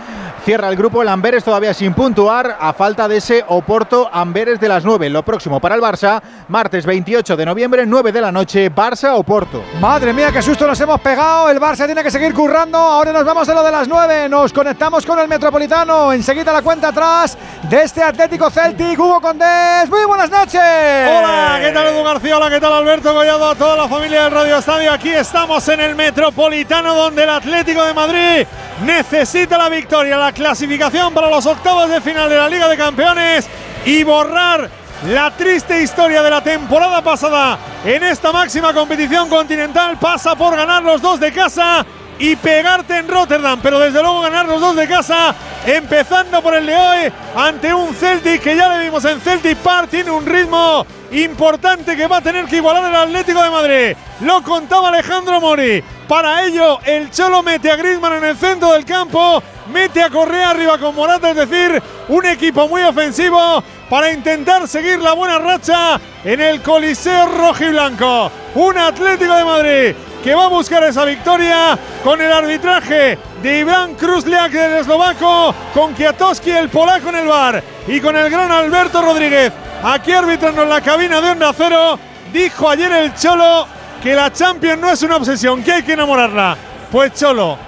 Cierra 0.46 0.68
el 0.68 0.76
grupo 0.76 1.02
el 1.02 1.08
Amberes 1.08 1.42
todavía 1.42 1.74
sin 1.74 1.92
puntuar 1.92 2.56
a 2.60 2.72
falta 2.72 3.08
de 3.08 3.16
ese 3.16 3.44
Oporto 3.48 4.08
Amberes 4.12 4.60
de 4.60 4.68
las 4.68 4.84
9. 4.84 5.10
Lo 5.10 5.24
próximo 5.24 5.58
para 5.58 5.74
el 5.74 5.80
Barça, 5.80 6.22
martes 6.46 6.86
28 6.86 7.36
de 7.36 7.44
noviembre, 7.44 7.84
9 7.84 8.12
de 8.12 8.20
la 8.20 8.30
noche, 8.30 8.70
Barça 8.72 9.16
Oporto. 9.16 9.64
Madre 9.80 10.12
mía, 10.12 10.30
qué 10.30 10.40
susto 10.40 10.64
nos 10.64 10.80
hemos 10.80 11.00
pegado. 11.00 11.50
El 11.50 11.58
Barça 11.58 11.86
tiene 11.86 12.00
que 12.00 12.12
seguir 12.12 12.32
currando. 12.32 12.78
Ahora 12.78 13.12
nos 13.12 13.24
vamos 13.24 13.48
a 13.48 13.54
lo 13.54 13.64
de 13.64 13.72
las 13.72 13.88
9. 13.88 14.28
Nos 14.28 14.52
conectamos 14.52 15.04
con 15.04 15.18
el 15.18 15.26
Metropolitano. 15.26 16.12
Enseguida 16.12 16.52
la 16.52 16.62
cuenta 16.62 16.90
atrás 16.90 17.36
de 17.68 17.82
este 17.82 18.04
Atlético 18.04 18.48
Celtic. 18.48 18.96
Hugo 18.96 19.20
Condés. 19.20 19.90
Muy 19.90 20.04
buenas 20.04 20.30
noches. 20.30 20.60
Hola, 20.60 21.58
¿qué 21.60 21.72
tal 21.72 21.88
Edu 21.88 22.04
García? 22.04 22.36
Hola, 22.36 22.50
¿qué 22.50 22.60
tal 22.60 22.72
Alberto 22.72 23.12
Collado? 23.12 23.50
A 23.50 23.56
toda 23.56 23.76
la 23.76 23.88
familia 23.88 24.22
del 24.22 24.30
Radio 24.30 24.58
Estadio. 24.58 24.92
Aquí 24.92 25.10
estamos 25.10 25.66
en 25.70 25.80
el 25.80 25.96
Metropolitano 25.96 26.94
donde 26.94 27.24
el 27.24 27.30
Atlético 27.30 27.82
de 27.82 27.94
Madrid 27.94 28.46
necesita 28.84 29.58
la 29.58 29.68
victoria, 29.68 30.16
la 30.16 30.35
clasificación 30.36 31.14
para 31.14 31.30
los 31.30 31.46
octavos 31.46 31.88
de 31.88 32.00
final 32.00 32.28
de 32.28 32.36
la 32.36 32.48
Liga 32.48 32.68
de 32.68 32.76
Campeones 32.76 33.48
y 33.86 34.04
borrar 34.04 34.68
la 35.08 35.30
triste 35.30 35.82
historia 35.82 36.22
de 36.22 36.30
la 36.30 36.42
temporada 36.42 37.02
pasada 37.02 37.58
en 37.84 38.04
esta 38.04 38.32
máxima 38.32 38.74
competición 38.74 39.30
continental. 39.30 39.98
Pasa 39.98 40.36
por 40.36 40.54
ganar 40.54 40.82
los 40.82 41.00
dos 41.00 41.18
de 41.18 41.32
casa 41.32 41.86
y 42.18 42.36
pegarte 42.36 42.98
en 42.98 43.08
Rotterdam, 43.08 43.60
pero 43.62 43.78
desde 43.78 44.02
luego 44.02 44.20
ganar 44.20 44.46
los 44.46 44.60
dos 44.60 44.76
de 44.76 44.86
casa, 44.86 45.34
empezando 45.64 46.42
por 46.42 46.54
el 46.54 46.66
de 46.66 46.76
hoy 46.76 47.12
ante 47.34 47.72
un 47.72 47.94
Celtic 47.94 48.42
que 48.42 48.56
ya 48.56 48.76
le 48.76 48.84
vimos 48.84 49.04
en 49.06 49.20
Celtic 49.20 49.56
Park, 49.58 49.88
tiene 49.90 50.10
un 50.10 50.26
ritmo 50.26 50.86
importante 51.12 51.96
que 51.96 52.06
va 52.06 52.18
a 52.18 52.22
tener 52.22 52.46
que 52.46 52.56
igualar 52.56 52.84
el 52.88 52.96
Atlético 52.96 53.42
de 53.42 53.50
Madrid. 53.50 53.96
Lo 54.20 54.42
contaba 54.42 54.88
Alejandro 54.88 55.40
Mori. 55.40 55.82
Para 56.08 56.44
ello, 56.44 56.78
el 56.84 57.10
Cholo 57.10 57.42
mete 57.42 57.70
a 57.70 57.76
Griezmann 57.76 58.14
en 58.14 58.24
el 58.24 58.36
centro 58.36 58.72
del 58.72 58.84
campo, 58.84 59.42
mete 59.72 60.02
a 60.02 60.10
Correa 60.10 60.50
arriba 60.50 60.78
con 60.78 60.94
Morata, 60.94 61.30
es 61.30 61.36
decir, 61.36 61.82
un 62.08 62.26
equipo 62.26 62.68
muy 62.68 62.82
ofensivo 62.82 63.62
para 63.90 64.12
intentar 64.12 64.68
seguir 64.68 65.00
la 65.00 65.14
buena 65.14 65.38
racha 65.38 66.00
en 66.24 66.40
el 66.40 66.62
Coliseo 66.62 67.26
Rojiblanco. 67.26 68.30
Un 68.54 68.78
Atlético 68.78 69.34
de 69.34 69.44
Madrid 69.44 69.94
que 70.22 70.34
va 70.34 70.46
a 70.46 70.48
buscar 70.48 70.82
esa 70.84 71.04
victoria 71.04 71.78
con 72.02 72.20
el 72.20 72.32
arbitraje 72.32 73.18
de 73.42 73.60
Iván 73.60 73.94
Krusliak 73.94 74.52
del 74.52 74.78
eslovaco, 74.78 75.54
con 75.74 75.94
Kwiatkowski 75.94 76.50
el 76.50 76.68
polaco 76.68 77.08
en 77.10 77.16
el 77.16 77.26
bar 77.26 77.62
y 77.86 78.00
con 78.00 78.16
el 78.16 78.30
gran 78.30 78.50
Alberto 78.50 79.02
Rodríguez. 79.02 79.52
Aquí 79.82 80.12
arbitrando 80.12 80.62
en 80.62 80.70
la 80.70 80.80
cabina 80.80 81.20
de 81.20 81.30
Onda 81.30 81.52
Cero. 81.56 81.98
Dijo 82.32 82.68
ayer 82.68 82.90
el 82.92 83.14
Cholo 83.14 83.66
que 84.02 84.14
la 84.14 84.32
Champions 84.32 84.80
no 84.80 84.90
es 84.90 85.02
una 85.02 85.16
obsesión, 85.16 85.62
que 85.62 85.72
hay 85.72 85.82
que 85.82 85.92
enamorarla. 85.92 86.56
Pues 86.90 87.14
Cholo, 87.14 87.58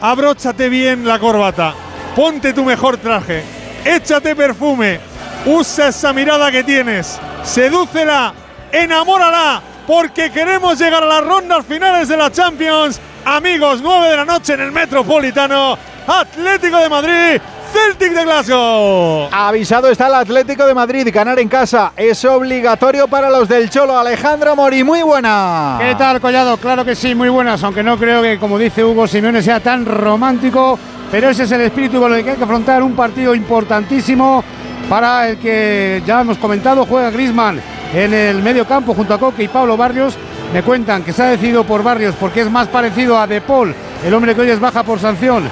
abróchate 0.00 0.68
bien 0.68 1.06
la 1.06 1.18
corbata, 1.18 1.74
ponte 2.16 2.52
tu 2.52 2.64
mejor 2.64 2.96
traje, 2.96 3.42
échate 3.84 4.34
perfume, 4.34 5.00
usa 5.46 5.88
esa 5.88 6.12
mirada 6.12 6.50
que 6.50 6.64
tienes, 6.64 7.18
sedúcela, 7.44 8.34
enamórala, 8.70 9.62
porque 9.86 10.30
queremos 10.30 10.78
llegar 10.78 11.02
a 11.02 11.06
las 11.06 11.24
rondas 11.24 11.64
finales 11.66 12.08
de 12.08 12.16
la 12.16 12.30
Champions. 12.30 13.00
Amigos, 13.24 13.80
9 13.80 14.08
de 14.08 14.16
la 14.16 14.24
noche 14.24 14.54
en 14.54 14.60
el 14.62 14.72
Metropolitano 14.72 15.78
Atlético 16.06 16.78
de 16.78 16.88
Madrid, 16.88 17.40
Celtic 17.72 18.12
de 18.12 18.24
Glasgow. 18.24 19.28
Avisado 19.30 19.88
está 19.88 20.08
el 20.08 20.14
Atlético 20.14 20.66
de 20.66 20.74
Madrid, 20.74 21.08
ganar 21.12 21.38
en 21.38 21.48
casa 21.48 21.92
es 21.96 22.24
obligatorio 22.24 23.06
para 23.06 23.30
los 23.30 23.48
del 23.48 23.70
Cholo. 23.70 23.96
Alejandro 23.96 24.56
Mori, 24.56 24.82
muy 24.82 25.02
buena. 25.02 25.78
¿Qué 25.80 25.94
tal, 25.94 26.20
Collado? 26.20 26.56
Claro 26.56 26.84
que 26.84 26.96
sí, 26.96 27.14
muy 27.14 27.28
buenas, 27.28 27.62
aunque 27.62 27.84
no 27.84 27.96
creo 27.96 28.22
que, 28.22 28.38
como 28.38 28.58
dice 28.58 28.84
Hugo 28.84 29.06
Simeone, 29.06 29.40
sea 29.40 29.60
tan 29.60 29.86
romántico, 29.86 30.76
pero 31.10 31.30
ese 31.30 31.44
es 31.44 31.52
el 31.52 31.60
espíritu 31.60 32.00
con 32.00 32.12
el 32.12 32.24
que 32.24 32.30
hay 32.32 32.36
que 32.36 32.44
afrontar 32.44 32.82
un 32.82 32.96
partido 32.96 33.36
importantísimo 33.36 34.42
para 34.88 35.28
el 35.28 35.38
que 35.38 36.02
ya 36.04 36.22
hemos 36.22 36.38
comentado, 36.38 36.84
juega 36.86 37.10
Grisman 37.10 37.60
en 37.94 38.12
el 38.12 38.42
medio 38.42 38.66
campo 38.66 38.94
junto 38.94 39.14
a 39.14 39.18
Coque 39.18 39.44
y 39.44 39.48
Pablo 39.48 39.76
Barrios. 39.76 40.16
Me 40.52 40.62
cuentan 40.62 41.02
que 41.02 41.14
se 41.14 41.22
ha 41.22 41.26
decidido 41.26 41.64
por 41.64 41.82
Barrios 41.82 42.14
porque 42.20 42.42
es 42.42 42.50
más 42.50 42.68
parecido 42.68 43.18
a 43.18 43.26
De 43.26 43.40
Paul, 43.40 43.74
el 44.04 44.12
hombre 44.12 44.34
que 44.34 44.42
hoy 44.42 44.50
es 44.50 44.60
baja 44.60 44.82
por 44.82 44.98
sanción, 44.98 45.44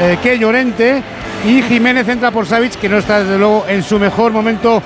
eh, 0.00 0.18
que 0.22 0.38
Llorente. 0.38 1.02
Y 1.46 1.62
Jiménez 1.62 2.08
entra 2.08 2.32
por 2.32 2.46
Savic, 2.46 2.74
que 2.74 2.88
no 2.88 2.98
está 2.98 3.20
desde 3.20 3.38
luego 3.38 3.64
en 3.68 3.84
su 3.84 4.00
mejor 4.00 4.32
momento 4.32 4.82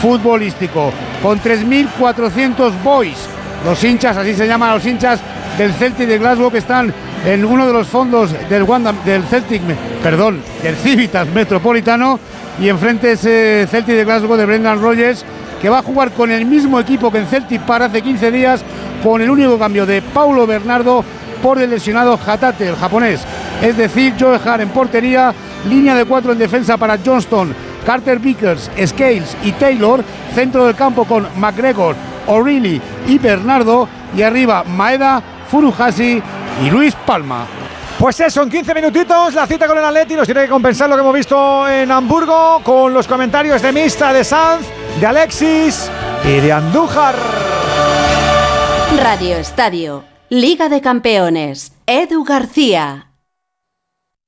futbolístico. 0.00 0.92
Con 1.20 1.40
3.400 1.40 2.72
boys, 2.84 3.16
los 3.64 3.82
hinchas, 3.82 4.16
así 4.16 4.34
se 4.34 4.46
llaman 4.46 4.74
los 4.74 4.86
hinchas 4.86 5.18
del 5.58 5.72
Celtic 5.72 6.06
de 6.06 6.18
Glasgow, 6.18 6.52
que 6.52 6.58
están 6.58 6.94
en 7.24 7.44
uno 7.44 7.66
de 7.66 7.72
los 7.72 7.88
fondos 7.88 8.30
del, 8.48 8.62
Wanda, 8.62 8.94
del 9.04 9.24
Celtic, 9.24 9.60
perdón, 10.02 10.40
del 10.62 10.76
Civitas 10.76 11.26
Metropolitano. 11.26 12.20
Y 12.60 12.68
enfrente 12.68 13.12
ese 13.12 13.66
Celtic 13.68 13.96
de 13.96 14.04
Glasgow 14.04 14.36
de 14.36 14.46
Brendan 14.46 14.80
Rogers, 14.80 15.24
que 15.66 15.70
va 15.70 15.80
a 15.80 15.82
jugar 15.82 16.12
con 16.12 16.30
el 16.30 16.46
mismo 16.46 16.78
equipo 16.78 17.10
que 17.10 17.18
en 17.18 17.26
Celtic 17.26 17.60
para 17.62 17.86
hace 17.86 18.00
15 18.00 18.30
días, 18.30 18.64
con 19.02 19.20
el 19.20 19.28
único 19.28 19.58
cambio 19.58 19.84
de 19.84 20.00
Paulo 20.00 20.46
Bernardo 20.46 21.04
por 21.42 21.60
el 21.60 21.70
lesionado 21.70 22.16
Hatate, 22.24 22.68
el 22.68 22.76
japonés. 22.76 23.22
Es 23.60 23.76
decir, 23.76 24.14
Joe 24.16 24.38
Hart 24.44 24.60
en 24.60 24.68
portería, 24.68 25.34
línea 25.68 25.96
de 25.96 26.04
cuatro 26.04 26.30
en 26.30 26.38
defensa 26.38 26.76
para 26.76 27.00
Johnston, 27.04 27.52
Carter 27.84 28.20
Vickers, 28.20 28.70
Scales 28.86 29.36
y 29.42 29.50
Taylor, 29.50 30.04
centro 30.36 30.66
del 30.66 30.76
campo 30.76 31.04
con 31.04 31.26
McGregor, 31.36 31.96
O'Reilly 32.28 32.80
y 33.08 33.18
Bernardo, 33.18 33.88
y 34.16 34.22
arriba 34.22 34.62
Maeda, 34.62 35.20
Furuhashi 35.50 36.22
y 36.64 36.70
Luis 36.70 36.94
Palma. 36.94 37.44
Pues 37.98 38.20
eso, 38.20 38.44
en 38.44 38.50
15 38.50 38.72
minutitos 38.72 39.34
la 39.34 39.48
cita 39.48 39.66
con 39.66 39.76
el 39.78 39.84
Atleti 39.84 40.14
nos 40.14 40.26
tiene 40.26 40.42
que 40.42 40.48
compensar 40.48 40.88
lo 40.88 40.94
que 40.94 41.00
hemos 41.00 41.14
visto 41.14 41.68
en 41.68 41.90
Hamburgo 41.90 42.60
con 42.62 42.94
los 42.94 43.08
comentarios 43.08 43.60
de 43.60 43.72
Mista, 43.72 44.12
de 44.12 44.22
Sanz, 44.22 44.64
de 45.00 45.06
Alexis 45.06 45.90
y 46.24 46.40
de 46.40 46.52
Andújar. 46.52 47.14
Radio 49.02 49.36
Estadio, 49.36 50.04
Liga 50.30 50.68
de 50.68 50.80
Campeones, 50.80 51.72
Edu 51.86 52.24
García. 52.24 53.12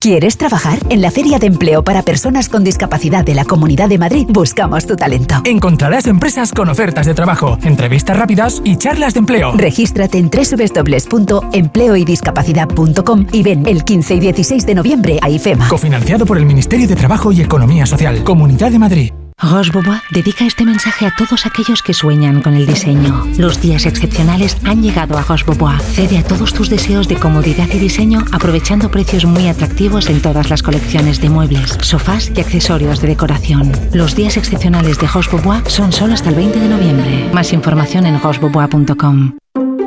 ¿Quieres 0.01 0.39
trabajar? 0.39 0.79
En 0.91 1.03
la 1.03 1.11
Feria 1.11 1.41
de 1.41 1.49
Empleo 1.49 1.83
para 1.83 2.03
Personas 2.03 2.49
con 2.49 2.63
Discapacidad 2.63 3.25
de 3.25 3.35
la 3.35 3.45
Comunidad 3.45 3.89
de 3.89 3.99
Madrid 3.99 4.29
buscamos 4.29 4.87
tu 4.87 4.95
talento. 4.95 5.35
Encontrarás 5.45 6.07
empresas 6.07 6.53
con 6.53 6.69
ofertas 6.69 7.07
de 7.07 7.15
trabajo, 7.15 7.59
entrevistas 7.65 8.17
rápidas 8.17 8.63
y 8.65 8.77
charlas 8.77 9.15
de 9.15 9.19
empleo. 9.19 9.51
Regístrate 9.57 10.19
en 10.19 10.31
www.empleoydiscapacidad.com 10.31 13.27
y 13.33 13.43
ven 13.43 13.67
el 13.67 13.83
15 13.83 14.15
y 14.15 14.21
16 14.21 14.67
de 14.67 14.75
noviembre 14.77 15.19
a 15.21 15.31
IFEMA. 15.31 15.69
Cofinanciado 15.69 16.27
por 16.27 16.39
el 16.39 16.47
Ministerio 16.47 16.87
de 16.87 16.95
Trabajo 16.95 17.33
y 17.33 17.41
Economía 17.41 17.85
Social, 17.85 18.23
Comunidad 18.23 18.71
de 18.71 18.79
Madrid. 18.79 19.11
Roche 19.41 19.71
dedica 20.11 20.45
este 20.45 20.65
mensaje 20.65 21.07
a 21.07 21.15
todos 21.17 21.47
aquellos 21.47 21.81
que 21.83 21.95
sueñan 21.95 22.43
con 22.43 22.55
el 22.55 22.67
diseño. 22.67 23.25
Los 23.39 23.61
días 23.61 23.87
excepcionales 23.87 24.57
han 24.65 24.83
llegado 24.83 25.17
a 25.17 25.23
Roche. 25.23 25.45
Cede 25.93 26.19
a 26.19 26.25
todos 26.25 26.53
tus 26.53 26.69
deseos 26.69 27.07
de 27.07 27.17
comodidad 27.17 27.69
y 27.73 27.79
diseño 27.79 28.25
aprovechando 28.33 28.91
precios 28.91 29.25
muy 29.25 29.47
atractivos 29.47 30.09
en 30.09 30.21
todas 30.21 30.51
las 30.51 30.63
colecciones 30.65 31.21
de 31.21 31.31
muebles, 31.31 31.79
sofás 31.83 32.33
y 32.35 32.41
accesorios 32.41 33.01
de 33.01 33.09
decoración. 33.09 33.71
Los 33.93 34.17
días 34.17 34.37
excepcionales 34.37 34.99
de 34.99 35.07
Roche 35.07 35.71
son 35.71 35.93
solo 35.93 36.15
hasta 36.15 36.31
el 36.31 36.35
20 36.35 36.59
de 36.59 36.69
noviembre. 36.69 37.31
Más 37.33 37.53
información 37.53 38.07
en 38.07 38.21
rochebobois.com. 38.21 39.35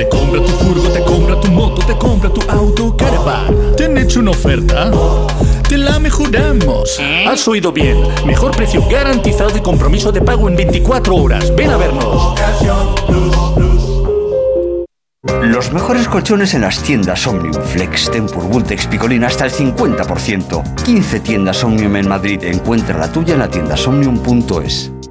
Te 0.00 0.08
compra 0.08 0.42
tu 0.42 0.48
furgo, 0.52 0.88
te 0.88 1.04
compra 1.04 1.38
tu 1.38 1.48
moto, 1.48 1.86
te 1.86 1.94
compra 1.98 2.32
tu 2.32 2.40
auto, 2.50 2.96
caravan. 2.96 3.76
¿Te 3.76 3.84
han 3.84 3.98
hecho 3.98 4.20
una 4.20 4.30
oferta? 4.30 4.90
Te 5.68 5.76
la 5.76 5.98
mejoramos. 5.98 6.98
Has 7.28 7.46
oído 7.46 7.70
bien. 7.70 7.98
Mejor 8.24 8.56
precio 8.56 8.82
garantizado 8.88 9.54
y 9.58 9.60
compromiso 9.60 10.10
de 10.10 10.22
pago 10.22 10.48
en 10.48 10.56
24 10.56 11.14
horas. 11.14 11.54
Ven 11.54 11.68
a 11.68 11.76
vernos. 11.76 12.34
Los 15.42 15.70
mejores 15.70 16.08
colchones 16.08 16.54
en 16.54 16.62
las 16.62 16.82
tiendas 16.82 17.26
Omnium 17.26 17.62
Flex, 17.62 18.10
Tempur, 18.10 18.44
Vultex, 18.44 18.86
Picolín 18.86 19.24
hasta 19.24 19.44
el 19.44 19.52
50%. 19.52 20.82
15 20.82 21.20
tiendas 21.20 21.62
Omnium 21.62 21.96
en 21.96 22.08
Madrid. 22.08 22.42
Encuentra 22.44 22.96
la 22.96 23.12
tuya 23.12 23.34
en 23.34 23.40
la 23.40 23.50
tienda 23.50 23.76
somnium.es. 23.76 24.92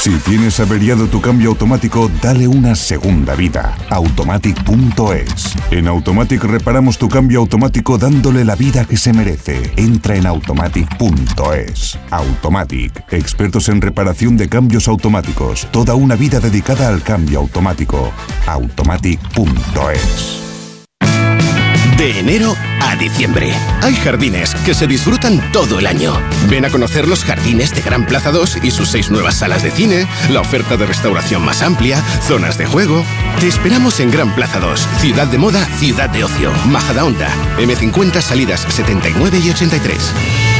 Si 0.00 0.16
tienes 0.20 0.58
averiado 0.60 1.08
tu 1.08 1.20
cambio 1.20 1.50
automático, 1.50 2.10
dale 2.22 2.48
una 2.48 2.74
segunda 2.74 3.34
vida. 3.34 3.76
Automatic.es. 3.90 5.54
En 5.70 5.88
Automatic 5.88 6.42
reparamos 6.42 6.96
tu 6.96 7.06
cambio 7.06 7.40
automático 7.40 7.98
dándole 7.98 8.46
la 8.46 8.56
vida 8.56 8.86
que 8.86 8.96
se 8.96 9.12
merece. 9.12 9.74
Entra 9.76 10.16
en 10.16 10.24
Automatic.es. 10.24 11.98
Automatic. 12.10 13.12
Expertos 13.12 13.68
en 13.68 13.82
reparación 13.82 14.38
de 14.38 14.48
cambios 14.48 14.88
automáticos. 14.88 15.68
Toda 15.70 15.94
una 15.94 16.16
vida 16.16 16.40
dedicada 16.40 16.88
al 16.88 17.02
cambio 17.02 17.40
automático. 17.40 18.10
Automatic.es. 18.46 20.49
de 22.00 22.18
enero 22.18 22.56
a 22.80 22.96
diciembre. 22.96 23.52
Hay 23.82 23.94
jardines 23.94 24.54
que 24.64 24.72
se 24.72 24.86
disfrutan 24.86 25.52
todo 25.52 25.78
el 25.78 25.86
año. 25.86 26.18
Ven 26.48 26.64
a 26.64 26.70
conocer 26.70 27.06
los 27.06 27.22
jardines 27.24 27.74
de 27.74 27.82
Gran 27.82 28.06
Plaza 28.06 28.30
2 28.30 28.60
y 28.62 28.70
sus 28.70 28.88
seis 28.88 29.10
nuevas 29.10 29.34
salas 29.34 29.62
de 29.62 29.70
cine, 29.70 30.06
la 30.30 30.40
oferta 30.40 30.78
de 30.78 30.86
restauración 30.86 31.44
más 31.44 31.60
amplia, 31.60 32.02
zonas 32.26 32.56
de 32.56 32.64
juego. 32.64 33.04
Te 33.38 33.48
esperamos 33.48 34.00
en 34.00 34.10
Gran 34.10 34.34
Plaza 34.34 34.60
2, 34.60 34.80
ciudad 34.98 35.26
de 35.26 35.36
moda, 35.36 35.62
ciudad 35.76 36.08
de 36.08 36.24
ocio. 36.24 36.50
Majadahonda, 36.68 37.28
M50 37.58 38.22
salidas 38.22 38.64
79 38.70 39.38
y 39.44 39.50
83. 39.50 40.59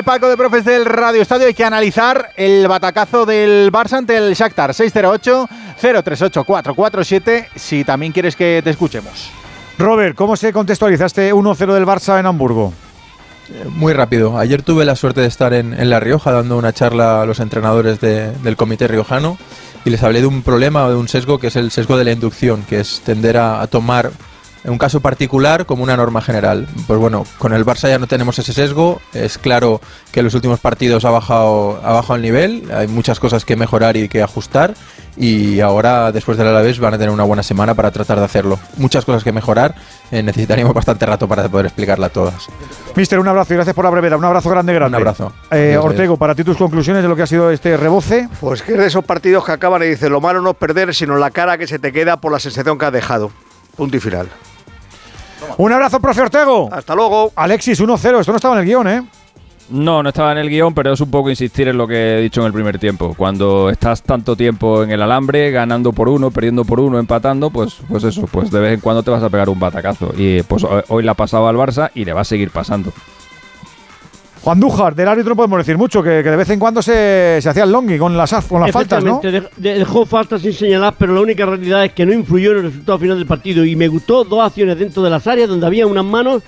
el 0.00 0.04
palco 0.04 0.28
de 0.30 0.36
profes 0.38 0.64
del 0.64 0.86
Radio 0.86 1.20
Estadio. 1.20 1.46
Hay 1.46 1.52
que 1.54 1.64
analizar 1.64 2.30
el 2.36 2.66
batacazo 2.66 3.26
del 3.26 3.70
Barça 3.70 3.98
ante 3.98 4.16
el 4.16 4.32
Shakhtar. 4.34 4.70
608-038-447. 4.72 7.48
Si 7.54 7.84
también 7.84 8.10
quieres 8.12 8.34
que 8.34 8.62
te 8.64 8.70
escuchemos. 8.70 9.30
Robert, 9.78 10.16
¿cómo 10.16 10.36
se 10.36 10.52
contextualiza 10.54 11.04
este 11.06 11.34
1-0 11.34 11.74
del 11.74 11.84
Barça 11.86 12.18
en 12.18 12.24
Hamburgo? 12.26 12.72
Eh, 13.50 13.64
Muy 13.68 13.92
rápido. 13.92 14.38
Ayer 14.38 14.62
tuve 14.62 14.86
la 14.86 14.96
suerte 14.96 15.20
de 15.20 15.26
estar 15.26 15.52
en, 15.52 15.74
en 15.74 15.90
La 15.90 16.00
Rioja 16.00 16.32
dando 16.32 16.56
una 16.56 16.72
charla 16.72 17.20
a 17.20 17.26
los 17.26 17.38
entrenadores 17.40 18.00
de- 18.00 18.32
del 18.32 18.56
comité 18.56 18.88
riojano 18.88 19.36
y 19.84 19.90
les 19.90 20.02
hablé 20.02 20.20
de 20.22 20.26
un 20.26 20.40
problema 20.42 20.86
o 20.86 20.90
de 20.90 20.96
un 20.96 21.08
sesgo 21.08 21.38
que 21.38 21.48
es 21.48 21.56
el 21.56 21.70
sesgo 21.70 21.98
de 21.98 22.04
la 22.04 22.12
inducción, 22.12 22.64
que 22.68 22.80
es 22.80 23.02
tender 23.04 23.36
a, 23.36 23.60
a 23.60 23.66
tomar 23.66 24.10
un 24.64 24.78
caso 24.78 25.00
particular 25.00 25.66
como 25.66 25.82
una 25.82 25.96
norma 25.96 26.20
general. 26.20 26.68
Pues 26.86 26.98
bueno, 26.98 27.24
con 27.38 27.52
el 27.52 27.64
Barça 27.64 27.88
ya 27.88 27.98
no 27.98 28.06
tenemos 28.06 28.38
ese 28.38 28.52
sesgo. 28.52 29.00
Es 29.14 29.38
claro 29.38 29.80
que 30.12 30.20
en 30.20 30.24
los 30.24 30.34
últimos 30.34 30.60
partidos 30.60 31.04
ha 31.04 31.10
bajado, 31.10 31.80
ha 31.84 31.92
bajado 31.92 32.16
el 32.16 32.22
nivel. 32.22 32.70
Hay 32.74 32.88
muchas 32.88 33.20
cosas 33.20 33.44
que 33.44 33.56
mejorar 33.56 33.96
y 33.96 34.08
que 34.08 34.22
ajustar. 34.22 34.74
Y 35.16 35.60
ahora, 35.60 36.12
después 36.12 36.38
del 36.38 36.46
Alavés, 36.46 36.78
van 36.78 36.94
a 36.94 36.98
tener 36.98 37.10
una 37.10 37.24
buena 37.24 37.42
semana 37.42 37.74
para 37.74 37.90
tratar 37.90 38.18
de 38.18 38.24
hacerlo. 38.24 38.58
Muchas 38.76 39.04
cosas 39.04 39.24
que 39.24 39.32
mejorar. 39.32 39.74
Eh, 40.10 40.22
necesitaríamos 40.22 40.72
bastante 40.72 41.04
rato 41.04 41.26
para 41.26 41.48
poder 41.48 41.66
explicarla 41.66 42.08
todas. 42.08 42.48
Mister, 42.94 43.18
un 43.18 43.28
abrazo 43.28 43.52
y 43.52 43.56
gracias 43.56 43.74
por 43.74 43.84
la 43.84 43.90
brevedad. 43.90 44.18
Un 44.18 44.24
abrazo 44.24 44.50
grande, 44.50 44.72
grande. 44.72 44.96
Un 44.96 45.02
abrazo. 45.02 45.32
Eh, 45.50 45.76
Ortego, 45.80 46.16
para 46.16 46.34
ti 46.34 46.44
tus 46.44 46.56
conclusiones 46.56 47.02
de 47.02 47.08
lo 47.08 47.16
que 47.16 47.22
ha 47.22 47.26
sido 47.26 47.50
este 47.50 47.76
reboce. 47.76 48.28
Pues 48.40 48.62
que 48.62 48.72
es 48.72 48.78
de 48.78 48.86
esos 48.86 49.04
partidos 49.04 49.44
que 49.44 49.52
acaban 49.52 49.82
y 49.82 49.86
dice 49.86 50.08
lo 50.08 50.20
malo 50.20 50.40
no 50.40 50.50
es 50.50 50.56
perder, 50.56 50.94
sino 50.94 51.16
la 51.16 51.30
cara 51.30 51.58
que 51.58 51.66
se 51.66 51.78
te 51.78 51.92
queda 51.92 52.18
por 52.18 52.32
la 52.32 52.38
sensación 52.38 52.78
que 52.78 52.86
has 52.86 52.92
dejado. 52.92 53.30
Punto 53.76 53.96
y 53.96 54.00
final. 54.00 54.28
Un 55.58 55.72
abrazo, 55.72 56.00
profe 56.00 56.22
Ortego. 56.22 56.68
Hasta 56.72 56.94
luego. 56.94 57.32
Alexis, 57.36 57.80
1-0. 57.80 58.20
Esto 58.20 58.32
no 58.32 58.36
estaba 58.36 58.54
en 58.54 58.60
el 58.60 58.66
guion, 58.66 58.88
¿eh? 58.88 59.02
No, 59.70 60.02
no 60.02 60.08
estaba 60.08 60.32
en 60.32 60.38
el 60.38 60.48
guion, 60.50 60.74
pero 60.74 60.92
es 60.92 61.00
un 61.00 61.10
poco 61.12 61.30
insistir 61.30 61.68
en 61.68 61.78
lo 61.78 61.86
que 61.86 62.18
he 62.18 62.20
dicho 62.22 62.40
en 62.40 62.48
el 62.48 62.52
primer 62.52 62.78
tiempo. 62.80 63.14
Cuando 63.16 63.70
estás 63.70 64.02
tanto 64.02 64.34
tiempo 64.34 64.82
en 64.82 64.90
el 64.90 65.00
alambre, 65.00 65.52
ganando 65.52 65.92
por 65.92 66.08
uno, 66.08 66.32
perdiendo 66.32 66.64
por 66.64 66.80
uno, 66.80 66.98
empatando, 66.98 67.50
pues, 67.50 67.76
pues 67.88 68.02
eso, 68.02 68.22
pues 68.26 68.50
de 68.50 68.58
vez 68.58 68.74
en 68.74 68.80
cuando 68.80 69.04
te 69.04 69.12
vas 69.12 69.22
a 69.22 69.30
pegar 69.30 69.48
un 69.48 69.60
batacazo. 69.60 70.12
Y 70.16 70.42
pues 70.42 70.64
ho- 70.64 70.82
hoy 70.88 71.04
le 71.04 71.10
ha 71.10 71.14
pasado 71.14 71.46
al 71.46 71.54
Barça 71.56 71.90
y 71.94 72.04
le 72.04 72.12
va 72.12 72.22
a 72.22 72.24
seguir 72.24 72.50
pasando. 72.50 72.92
Juan 74.42 74.58
Dújar, 74.58 74.94
del 74.94 75.06
árbitro 75.06 75.28
no 75.30 75.36
podemos 75.36 75.58
decir 75.58 75.76
mucho, 75.76 76.02
que, 76.02 76.22
que 76.22 76.30
de 76.30 76.36
vez 76.36 76.48
en 76.48 76.58
cuando 76.58 76.80
se, 76.80 77.40
se 77.42 77.48
hacía 77.48 77.64
el 77.64 77.72
longi 77.72 77.98
con 77.98 78.16
las, 78.16 78.32
con 78.46 78.62
las 78.62 78.70
faltas, 78.70 79.04
¿no? 79.04 79.20
Dejó 79.56 80.06
faltas 80.06 80.40
sin 80.40 80.54
señalar, 80.54 80.94
pero 80.98 81.12
la 81.12 81.20
única 81.20 81.44
realidad 81.44 81.84
es 81.84 81.92
que 81.92 82.06
no 82.06 82.14
influyó 82.14 82.52
en 82.52 82.56
el 82.58 82.62
resultado 82.64 82.98
final 82.98 83.18
del 83.18 83.26
partido. 83.26 83.66
Y 83.66 83.76
me 83.76 83.88
gustó 83.88 84.24
dos 84.24 84.40
acciones 84.40 84.78
dentro 84.78 85.02
de 85.02 85.10
las 85.10 85.26
áreas 85.26 85.46
donde 85.46 85.66
había 85.66 85.86
unas 85.86 86.06
manos 86.06 86.42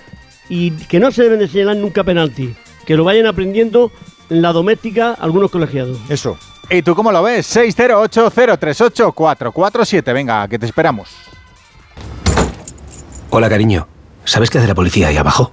y 0.49 0.71
que 0.71 0.99
no 0.99 1.11
se 1.11 1.25
deben 1.25 1.41
de 1.41 1.49
señalar 1.49 1.77
nunca 1.77 2.03
penalti. 2.03 2.55
Que 2.87 2.97
lo 2.97 3.05
vayan 3.05 3.27
aprendiendo 3.27 3.93
en 4.31 4.41
la 4.41 4.53
doméstica 4.53 5.13
algunos 5.13 5.51
colegiados. 5.51 5.99
Eso. 6.09 6.39
¿Y 6.71 6.81
tú 6.81 6.95
cómo 6.95 7.13
lo 7.13 7.23
ves? 7.23 7.55
608-038-447. 7.55 10.15
Venga, 10.15 10.49
que 10.49 10.59
te 10.59 10.65
esperamos. 10.65 11.11
Hola, 13.29 13.51
cariño. 13.51 13.87
¿Sabes 14.25 14.49
qué 14.49 14.57
hace 14.59 14.69
la 14.69 14.75
policía 14.75 15.09
ahí 15.09 15.19
abajo? 15.19 15.53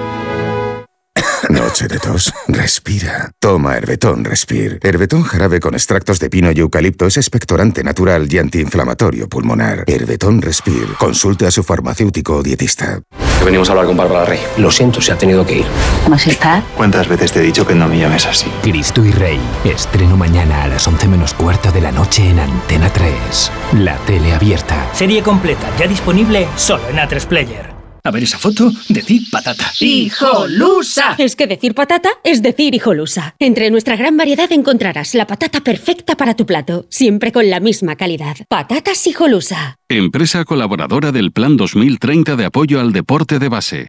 Noche 1.49 1.87
de 1.87 1.99
tos. 1.99 2.33
Respira. 2.47 3.31
Toma 3.39 3.77
Herbetón 3.77 4.23
Respir. 4.23 4.79
Herbetón 4.83 5.23
jarabe 5.23 5.59
con 5.59 5.73
extractos 5.73 6.19
de 6.19 6.29
pino 6.29 6.51
y 6.51 6.59
eucalipto 6.59 7.05
es 7.05 7.17
expectorante 7.17 7.83
natural 7.83 8.27
y 8.31 8.37
antiinflamatorio 8.37 9.27
pulmonar. 9.27 9.83
Herbetón 9.87 10.41
Respir. 10.41 10.93
Consulte 10.97 11.45
a 11.45 11.51
su 11.51 11.63
farmacéutico 11.63 12.37
o 12.37 12.43
dietista. 12.43 13.01
Que 13.39 13.45
venimos 13.45 13.69
a 13.69 13.71
hablar 13.71 13.87
con 13.87 13.97
Bárbara 13.97 14.25
Rey. 14.25 14.39
Lo 14.57 14.69
siento, 14.69 15.01
se 15.01 15.11
ha 15.11 15.17
tenido 15.17 15.45
que 15.45 15.59
ir. 15.59 15.65
Majestad. 16.07 16.63
¿Cuántas 16.77 17.07
veces 17.07 17.31
te 17.31 17.39
he 17.39 17.43
dicho 17.43 17.65
que 17.65 17.73
no 17.73 17.87
me 17.87 17.97
llames 17.97 18.25
así? 18.25 18.47
Cristo 18.61 19.03
y 19.03 19.11
Rey. 19.11 19.39
Estreno 19.65 20.15
mañana 20.15 20.63
a 20.63 20.67
las 20.67 20.87
11 20.87 21.07
menos 21.07 21.33
cuarto 21.33 21.71
de 21.71 21.81
la 21.81 21.91
noche 21.91 22.29
en 22.29 22.39
Antena 22.39 22.91
3. 22.93 23.51
La 23.79 23.97
tele 24.05 24.33
abierta. 24.33 24.89
Serie 24.93 25.23
completa, 25.23 25.67
ya 25.77 25.87
disponible 25.87 26.47
solo 26.55 26.87
en 26.89 26.97
A3 26.97 27.25
Player. 27.25 27.70
A 28.03 28.09
ver 28.09 28.23
esa 28.23 28.39
foto, 28.39 28.71
decir 28.89 29.21
patata. 29.31 29.71
¡Hijolusa! 29.79 31.15
Es 31.19 31.35
que 31.35 31.45
decir 31.45 31.75
patata 31.75 32.09
es 32.23 32.41
decir 32.41 32.73
hijolusa. 32.73 33.35
Entre 33.37 33.69
nuestra 33.69 33.95
gran 33.95 34.17
variedad 34.17 34.51
encontrarás 34.51 35.13
la 35.13 35.27
patata 35.27 35.61
perfecta 35.61 36.15
para 36.15 36.35
tu 36.35 36.47
plato, 36.47 36.85
siempre 36.89 37.31
con 37.31 37.49
la 37.49 37.59
misma 37.59 37.95
calidad. 37.95 38.37
Patatas 38.49 39.05
hijolusa. 39.05 39.77
Empresa 39.87 40.45
colaboradora 40.45 41.11
del 41.11 41.31
Plan 41.31 41.57
2030 41.57 42.35
de 42.35 42.45
apoyo 42.45 42.79
al 42.79 42.91
deporte 42.91 43.37
de 43.37 43.49
base. 43.49 43.87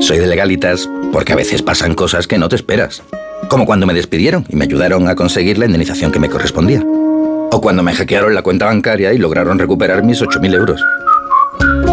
Soy 0.00 0.18
de 0.18 0.26
legalitas 0.26 0.88
porque 1.12 1.34
a 1.34 1.36
veces 1.36 1.62
pasan 1.62 1.94
cosas 1.94 2.26
que 2.26 2.38
no 2.38 2.48
te 2.48 2.56
esperas. 2.56 3.02
Como 3.48 3.64
cuando 3.64 3.86
me 3.86 3.94
despidieron 3.94 4.44
y 4.48 4.56
me 4.56 4.64
ayudaron 4.64 5.08
a 5.08 5.14
conseguir 5.14 5.58
la 5.58 5.66
indemnización 5.66 6.10
que 6.10 6.18
me 6.18 6.28
correspondía. 6.28 6.82
O 6.84 7.60
cuando 7.60 7.84
me 7.84 7.94
hackearon 7.94 8.34
la 8.34 8.42
cuenta 8.42 8.66
bancaria 8.66 9.12
y 9.12 9.18
lograron 9.18 9.58
recuperar 9.58 10.02
mis 10.02 10.20
8.000 10.20 10.54
euros. 10.54 10.82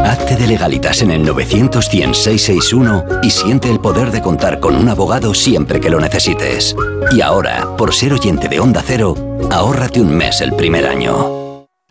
Hazte 0.04 0.36
de 0.36 0.48
legalitas 0.48 1.02
en 1.02 1.12
el 1.12 1.24
900 1.24 1.88
100 1.88 2.14
661 2.14 3.06
y 3.24 3.30
siente 3.30 3.70
el 3.70 3.80
poder 3.80 4.12
de 4.12 4.22
contar 4.22 4.60
con 4.60 4.76
un 4.76 4.90
abogado 4.90 5.34
siempre 5.34 5.80
que 5.80 5.90
lo 5.90 6.00
necesites. 6.00 6.76
Y 7.12 7.22
ahora, 7.22 7.68
por 7.78 7.94
ser 7.94 8.14
oyente 8.14 8.48
de 8.48 8.60
Onda 8.60 8.84
Cero, 8.86 9.16
ahórrate 9.50 10.02
un 10.02 10.16
mes 10.16 10.42
el 10.42 10.54
primer 10.54 10.86
año. 10.86 11.43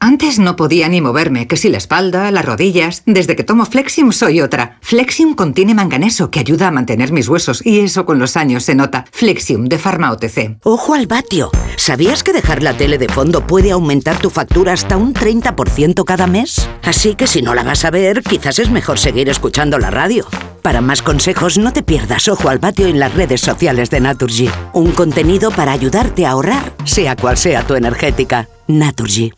Antes 0.04 0.40
no 0.40 0.56
podía 0.56 0.88
ni 0.88 1.00
moverme, 1.00 1.46
que 1.46 1.56
si 1.56 1.68
la 1.68 1.78
espalda, 1.78 2.32
las 2.32 2.44
rodillas. 2.44 3.04
Desde 3.06 3.36
que 3.36 3.44
tomo 3.44 3.64
Flexium 3.66 4.10
soy 4.10 4.40
otra. 4.40 4.78
Flexium 4.80 5.34
contiene 5.36 5.76
manganeso 5.76 6.28
que 6.28 6.40
ayuda 6.40 6.66
a 6.66 6.70
mantener 6.72 7.12
mis 7.12 7.28
huesos 7.28 7.64
y 7.64 7.78
eso 7.78 8.04
con 8.04 8.18
los 8.18 8.36
años 8.36 8.64
se 8.64 8.74
nota. 8.74 9.04
Flexium 9.12 9.66
de 9.66 9.78
Pharma 9.78 10.10
OTC. 10.10 10.56
Ojo 10.64 10.94
al 10.94 11.06
vatio. 11.06 11.52
¿Sabías 11.76 12.24
que 12.24 12.32
dejar 12.32 12.64
la 12.64 12.76
tele 12.76 12.98
de 12.98 13.08
fondo 13.08 13.46
puede 13.46 13.70
aumentar 13.70 14.18
tu 14.18 14.28
factura 14.28 14.72
hasta 14.72 14.96
un 14.96 15.14
30% 15.14 16.04
cada 16.04 16.26
mes? 16.26 16.68
Así 16.82 17.14
que 17.14 17.28
si 17.28 17.40
no 17.40 17.54
la 17.54 17.62
vas 17.62 17.84
a 17.84 17.92
ver, 17.92 18.24
quizás 18.24 18.58
es 18.58 18.70
mejor 18.70 18.98
seguir 18.98 19.28
escuchando 19.28 19.78
la 19.78 19.92
radio. 19.92 20.26
Para 20.62 20.80
más 20.80 21.00
consejos, 21.02 21.58
no 21.58 21.72
te 21.72 21.84
pierdas 21.84 22.26
Ojo 22.26 22.48
al 22.48 22.58
Vatio 22.58 22.88
en 22.88 22.98
las 22.98 23.14
redes 23.14 23.40
sociales 23.40 23.88
de 23.90 24.00
Naturgy. 24.00 24.50
Un 24.72 24.90
contenido 24.90 25.52
para 25.52 25.70
ayudarte 25.70 26.26
a 26.26 26.32
ahorrar, 26.32 26.74
sea 26.84 27.14
cual 27.14 27.36
sea 27.36 27.64
tu 27.64 27.76
energética. 27.76 28.48
Naturgy. 28.66 29.32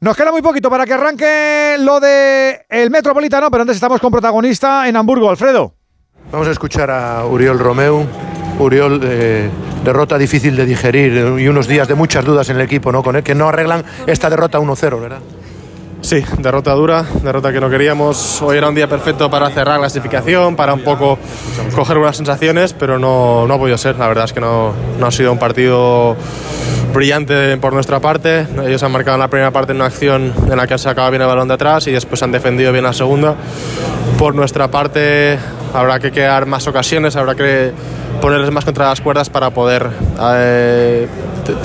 Nos 0.00 0.16
queda 0.16 0.30
muy 0.30 0.42
poquito 0.42 0.70
para 0.70 0.86
que 0.86 0.92
arranque 0.92 1.76
lo 1.80 1.98
de 1.98 2.64
el 2.68 2.88
Metropolitano, 2.88 3.50
pero 3.50 3.62
antes 3.62 3.74
estamos 3.74 4.00
con 4.00 4.12
protagonista 4.12 4.88
en 4.88 4.96
Hamburgo, 4.96 5.28
Alfredo. 5.28 5.74
Vamos 6.30 6.46
a 6.46 6.52
escuchar 6.52 6.88
a 6.88 7.26
Uriol 7.26 7.58
Romeu. 7.58 8.06
Uriol, 8.60 9.00
eh, 9.02 9.50
derrota 9.84 10.16
difícil 10.16 10.54
de 10.54 10.66
digerir 10.66 11.40
y 11.40 11.48
unos 11.48 11.66
días 11.66 11.88
de 11.88 11.96
muchas 11.96 12.24
dudas 12.24 12.48
en 12.48 12.56
el 12.56 12.62
equipo, 12.62 12.92
¿no? 12.92 13.02
Con 13.02 13.16
el 13.16 13.24
que 13.24 13.34
no 13.34 13.48
arreglan 13.48 13.84
esta 14.06 14.30
derrota 14.30 14.60
1-0, 14.60 15.00
¿verdad? 15.00 15.18
Sí, 16.00 16.24
derrota 16.38 16.72
dura, 16.72 17.04
derrota 17.22 17.52
que 17.52 17.60
no 17.60 17.68
queríamos. 17.68 18.40
Hoy 18.40 18.56
era 18.56 18.68
un 18.68 18.74
día 18.74 18.88
perfecto 18.88 19.28
para 19.30 19.50
cerrar 19.50 19.74
la 19.74 19.80
clasificación, 19.80 20.56
para 20.56 20.72
un 20.72 20.82
poco 20.82 21.18
coger 21.74 21.98
buenas 21.98 22.16
sensaciones, 22.16 22.72
pero 22.72 22.98
no, 22.98 23.46
no 23.46 23.54
ha 23.54 23.58
podido 23.58 23.76
ser. 23.76 23.96
La 23.96 24.08
verdad 24.08 24.24
es 24.24 24.32
que 24.32 24.40
no, 24.40 24.72
no 24.98 25.06
ha 25.06 25.10
sido 25.10 25.32
un 25.32 25.38
partido 25.38 26.16
brillante 26.94 27.56
por 27.58 27.72
nuestra 27.72 28.00
parte. 28.00 28.46
Ellos 28.64 28.82
han 28.82 28.92
marcado 28.92 29.16
en 29.16 29.20
la 29.20 29.28
primera 29.28 29.50
parte 29.50 29.72
una 29.72 29.86
acción 29.86 30.32
en 30.50 30.56
la 30.56 30.66
que 30.66 30.74
han 30.74 30.78
sacado 30.78 31.10
bien 31.10 31.20
el 31.20 31.28
balón 31.28 31.48
de 31.48 31.54
atrás 31.54 31.86
y 31.88 31.90
después 31.90 32.22
han 32.22 32.32
defendido 32.32 32.72
bien 32.72 32.84
la 32.84 32.92
segunda. 32.92 33.34
Por 34.18 34.34
nuestra 34.34 34.70
parte 34.70 35.38
habrá 35.74 35.98
que 35.98 36.10
crear 36.10 36.46
más 36.46 36.66
ocasiones, 36.66 37.16
habrá 37.16 37.34
que 37.34 37.72
ponerles 38.20 38.50
más 38.50 38.64
contra 38.64 38.88
las 38.88 39.00
cuerdas 39.00 39.30
para 39.30 39.50
poder 39.50 39.88
eh, 40.20 41.06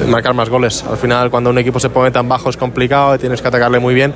marcar 0.07 0.33
más 0.33 0.49
goles. 0.49 0.83
Al 0.89 0.97
final, 0.97 1.29
cuando 1.29 1.49
un 1.49 1.57
equipo 1.57 1.79
se 1.79 1.89
pone 1.89 2.11
tan 2.11 2.27
bajo 2.27 2.49
es 2.49 2.57
complicado, 2.57 3.17
tienes 3.17 3.41
que 3.41 3.47
atacarle 3.47 3.79
muy 3.79 3.93
bien 3.93 4.13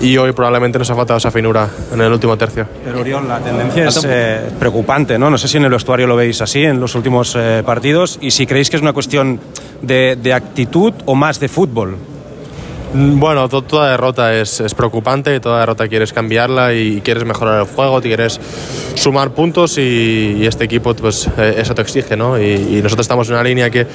y 0.00 0.16
hoy 0.16 0.32
probablemente 0.32 0.78
nos 0.78 0.90
ha 0.90 0.94
faltado 0.94 1.18
esa 1.18 1.30
finura 1.30 1.68
en 1.92 2.00
el 2.00 2.12
último 2.12 2.36
tercio. 2.36 2.66
Pero 2.84 3.00
Oriol, 3.00 3.28
la 3.28 3.38
tendencia 3.40 3.88
es 3.88 4.06
eh, 4.08 4.40
preocupante, 4.58 5.18
¿no? 5.18 5.30
No 5.30 5.38
sé 5.38 5.48
si 5.48 5.56
en 5.56 5.64
el 5.64 5.70
vestuario 5.70 6.06
lo 6.06 6.16
veis 6.16 6.40
así 6.40 6.64
en 6.64 6.80
los 6.80 6.94
últimos 6.94 7.34
eh, 7.36 7.62
partidos 7.64 8.18
y 8.20 8.30
si 8.30 8.46
creéis 8.46 8.70
que 8.70 8.76
es 8.76 8.82
una 8.82 8.92
cuestión 8.92 9.40
de, 9.82 10.16
de 10.20 10.32
actitud 10.32 10.92
o 11.06 11.14
más 11.14 11.40
de 11.40 11.48
fútbol. 11.48 11.96
Mm, 12.94 13.18
Bueno, 13.18 13.48
to- 13.48 13.62
toda 13.62 13.90
derrota 13.90 14.32
es, 14.34 14.60
es 14.60 14.72
preocupante, 14.74 15.40
toda 15.40 15.60
derrota 15.60 15.88
quieres 15.88 16.12
cambiarla 16.12 16.72
y 16.74 17.00
quieres 17.00 17.24
mejorar 17.24 17.60
el 17.60 17.66
juego, 17.66 18.00
te 18.00 18.06
quieres 18.08 18.40
sumar 18.94 19.30
puntos 19.30 19.78
y, 19.78 20.46
este 20.46 20.64
equipo 20.64 20.94
pues 20.94 21.28
eh, 21.36 21.56
eso 21.58 21.74
te 21.74 21.82
exige, 21.82 22.16
¿no? 22.16 22.40
Y, 22.40 22.80
nosotros 22.84 23.04
estamos 23.04 23.26
en 23.28 23.34
una 23.34 23.42
línea 23.42 23.68
que 23.70 23.86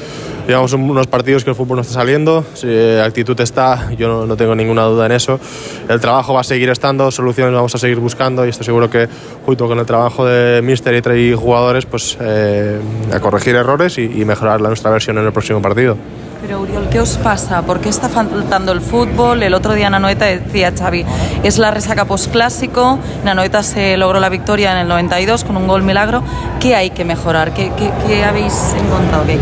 llevamos 0.48 0.74
un- 0.74 0.90
unos 0.90 1.08
partidos 1.08 1.44
que 1.46 1.52
el 1.52 1.56
fútbol 1.56 1.78
no 1.78 1.82
está 1.84 1.94
saliendo, 1.94 2.44
si, 2.56 2.68
eh, 2.70 3.02
actitud 3.02 3.40
está, 3.40 3.90
yo 3.98 4.08
no, 4.10 4.26
no 4.26 4.36
tengo 4.36 4.54
ninguna 4.56 4.84
duda 4.84 5.06
en 5.06 5.14
eso, 5.14 5.40
el 5.88 6.00
trabajo 6.02 6.34
va 6.34 6.42
a 6.42 6.44
seguir 6.44 6.70
estando, 6.70 7.10
soluciones 7.12 7.54
vamos 7.54 7.74
a 7.76 7.78
seguir 7.78 8.00
buscando 8.00 8.46
y 8.46 8.50
estoy 8.50 8.66
seguro 8.66 8.90
que 8.90 9.08
junto 9.46 9.68
con 9.68 9.80
el 9.80 9.86
trabajo 9.86 10.26
de 10.26 10.62
Mister 10.62 11.16
y, 11.16 11.30
y 11.30 11.34
jugadores 11.34 11.86
pues 11.86 12.18
eh, 12.20 12.80
a 13.14 13.20
corregir 13.22 13.56
errores 13.56 13.98
y, 13.98 14.02
y 14.04 14.26
mejorar 14.26 14.60
la, 14.60 14.68
nuestra 14.68 14.92
versión 14.92 15.18
en 15.20 15.26
el 15.26 15.32
próximo 15.32 15.62
partido. 15.62 15.96
Pero 16.42 16.62
Uriol, 16.62 16.88
¿qué 16.90 17.02
os 17.02 17.18
pasa? 17.18 17.62
¿Por 17.64 17.82
qué 17.82 17.90
está 17.90 18.08
faltando 18.08 18.72
el 18.72 18.80
fútbol? 18.80 19.44
El 19.44 19.54
otro 19.54 19.74
día 19.74 19.88
en 19.88 19.94
Anoeta 19.96 20.26
decía 20.26 20.72
Xavi, 20.78 21.06
es 21.44 21.58
la 21.58 21.70
resaca 21.70 22.06
postclásico, 22.06 22.98
en 23.22 23.28
Anoeta 23.28 23.62
se 23.62 23.98
logró 23.98 24.22
la 24.22 24.30
victoria 24.30 24.72
en 24.72 24.78
el 24.78 24.88
92 24.88 25.44
con 25.44 25.58
un 25.58 25.68
gol 25.68 25.84
milagro. 25.84 26.24
¿Qué 26.62 26.76
hay 26.76 26.92
que 26.92 27.04
mejorar? 27.04 27.54
¿Qué, 27.54 27.72
qué- 28.08 28.24
habéis 28.24 28.54
encontrado 28.78 29.26
que? 29.26 29.38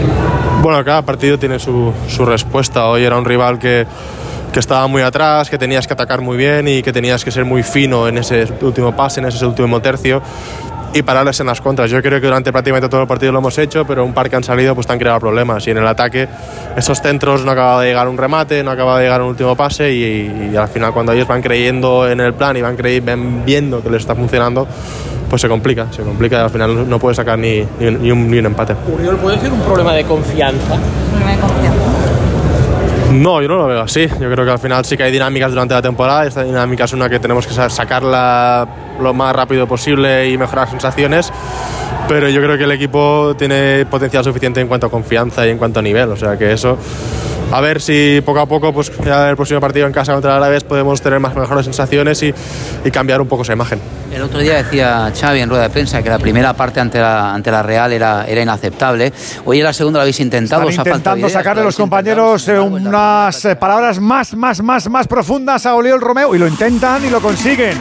Bueno, 0.64 0.84
cada 0.84 1.03
partido 1.03 1.38
tiene 1.38 1.59
su, 1.59 1.93
su 2.09 2.26
respuesta. 2.26 2.88
Hoy 2.88 3.03
era 3.03 3.16
un 3.16 3.26
rival 3.26 3.59
que, 3.59 3.85
que 4.51 4.59
estaba 4.59 4.88
muy 4.88 5.03
atrás, 5.03 5.51
que 5.51 5.58
tenías 5.59 5.85
que 5.85 5.93
atacar 5.93 6.22
muy 6.22 6.35
bien 6.35 6.67
y 6.67 6.82
que 6.82 6.92
tenías 6.92 7.24
que 7.24 7.30
ser 7.30 7.45
muy 7.45 7.61
fino 7.61 8.08
en 8.08 8.17
ese 8.17 8.48
último 8.61 8.95
pase, 8.95 9.19
en 9.19 9.27
ese 9.27 9.45
último 9.45 9.80
tercio 9.82 10.22
y 10.93 11.01
pararles 11.03 11.40
en 11.40 11.48
las 11.48 11.61
contras. 11.61 11.91
Yo 11.91 12.01
creo 12.01 12.19
que 12.19 12.25
durante 12.27 12.51
prácticamente 12.51 12.90
todo 12.90 13.01
el 13.01 13.07
partido 13.07 13.32
lo 13.32 13.40
hemos 13.40 13.57
hecho, 13.57 13.85
pero 13.85 14.03
un 14.03 14.14
par 14.14 14.30
que 14.30 14.35
han 14.35 14.43
salido 14.43 14.74
pues 14.74 14.88
te 14.88 14.93
han 14.93 14.99
creado 14.99 15.19
problemas 15.19 15.66
y 15.67 15.72
en 15.72 15.77
el 15.77 15.88
ataque 15.88 16.27
esos 16.75 17.01
centros 17.01 17.43
no 17.45 17.51
acaba 17.51 17.82
de 17.82 17.90
llegar 17.90 18.07
un 18.07 18.17
remate, 18.17 18.64
no 18.64 18.72
acaba 18.72 18.98
de 18.98 19.03
llegar 19.06 19.22
un 19.22 19.27
último 19.30 19.56
pase 19.56 19.91
y, 19.93 20.49
y 20.53 20.56
al 20.56 20.67
final 20.69 20.93
cuando 20.93 21.11
ellos 21.11 21.27
van 21.27 21.41
creyendo 21.41 22.09
en 22.09 22.19
el 22.22 22.33
plan 22.33 22.56
y 22.57 22.61
van, 22.61 22.75
crey- 22.77 22.99
van 23.01 23.45
viendo 23.45 23.83
que 23.83 23.90
les 23.90 24.01
está 24.01 24.16
funcionando, 24.16 24.67
pues 25.30 25.41
se 25.41 25.49
complica, 25.49 25.88
se 25.91 26.01
complica 26.03 26.38
y 26.38 26.41
al 26.41 26.49
final 26.49 26.90
no- 26.90 26.99
puedes 26.99 27.17
sacar 27.17 27.38
ni, 27.38 27.64
ni 27.80 27.88
un- 27.88 28.01
ni 28.01 28.11
un, 28.11 28.32
ni 28.32 28.38
un 28.40 28.45
empate. 28.48 28.74
Uriol, 28.91 29.17
¿puede 29.17 29.38
ser 29.40 29.51
un 29.51 29.59
problema 29.61 29.93
de 29.93 30.03
confianza? 30.06 30.77
Problema 31.11 31.32
de 31.32 31.40
confianza. 31.40 31.80
No, 33.11 33.41
yo 33.41 33.48
no 33.48 33.57
lo 33.57 33.67
veo 33.67 33.82
así. 33.82 34.07
Yo 34.07 34.30
creo 34.32 34.45
que 34.45 34.51
al 34.51 34.59
final 34.59 34.83
sí 34.85 34.98
que 34.98 35.03
hay 35.03 35.11
dinámicas 35.11 35.49
durante 35.51 35.74
la 35.74 35.82
temporada. 35.82 36.25
Esta 36.25 36.43
dinámica 36.43 36.83
es 36.85 36.93
una 36.93 37.09
que 37.09 37.19
tenemos 37.19 37.48
que 37.48 37.53
sa- 37.53 37.69
sacarla 37.69 38.67
lo 39.00 39.14
más 39.14 39.35
rápido 39.35 39.67
posible 39.67 40.30
y 40.30 40.38
mejorar 40.38 40.69
sensaciones. 40.69 41.32
Pero 42.08 42.30
yo 42.30 42.42
creo 42.42 42.58
que 42.58 42.64
el 42.64 42.72
equipo 42.72 43.35
tiene 43.38 43.85
potencial 43.85 44.24
suficiente 44.24 44.61
en 44.61 44.67
cuanto 44.67 44.88
a 44.88 44.90
confianza 44.90 45.45
y 45.45 45.50
en 45.50 45.58
cuanto 45.58 45.80
a 45.80 45.84
nivel. 45.84 46.09
O 46.09 46.16
sea 46.16 46.38
que 46.38 46.53
eso. 46.53 46.77
A 47.51 47.61
ver 47.61 47.82
si 47.82 48.22
poco 48.26 48.42
a 48.42 48.45
poco, 48.45 48.74
pues 48.74 48.92
ya 49.06 49.30
el 49.30 49.38
próximo 49.38 49.61
partido 49.61 49.88
en 49.88 49.93
casa 49.93 50.11
contra 50.11 50.32
el 50.32 50.38
Alavés 50.38 50.66
podemos 50.66 51.01
tener 51.01 51.19
más 51.19 51.34
mejores 51.34 51.64
sensaciones 51.64 52.22
y, 52.22 52.34
y 52.84 52.92
cambiar 52.92 53.22
un 53.22 53.27
poco 53.27 53.43
esa 53.43 53.53
imagen. 53.53 53.80
El 54.11 54.22
otro 54.22 54.40
día 54.40 54.56
decía 54.56 55.11
Xavi 55.17 55.40
en 55.40 55.50
rueda 55.50 55.64
de 55.64 55.69
prensa 55.69 56.03
que 56.03 56.09
la 56.09 56.19
primera 56.19 56.53
parte 56.53 56.82
ante 56.82 57.00
la, 57.00 57.34
ante 57.34 57.50
la 57.50 57.64
Real 57.64 57.93
era, 57.93 58.26
era 58.27 58.42
inaceptable. 58.42 59.14
Hoy 59.45 59.59
en 59.59 59.64
la 59.64 59.74
segunda 59.74 60.00
lo 60.00 60.01
habéis 60.01 60.19
intentado. 60.19 60.67
Están 60.67 60.88
intentando 60.88 61.30
sacarle 61.30 61.61
lo 61.61 61.67
los 61.67 61.77
compañeros 61.77 62.48
eh, 62.50 62.59
unas 62.59 63.45
eh, 63.45 63.56
palabras 63.56 64.00
más, 64.01 64.35
más, 64.35 64.61
más, 64.61 64.90
más 64.90 65.08
profundas 65.08 65.66
a 65.66 65.76
Oriol 65.76 66.01
Romeo 66.01 66.35
y 66.35 66.40
lo 66.40 66.48
intentan 66.48 67.06
y 67.06 67.09
lo 67.09 67.22
consiguen. 67.22 67.77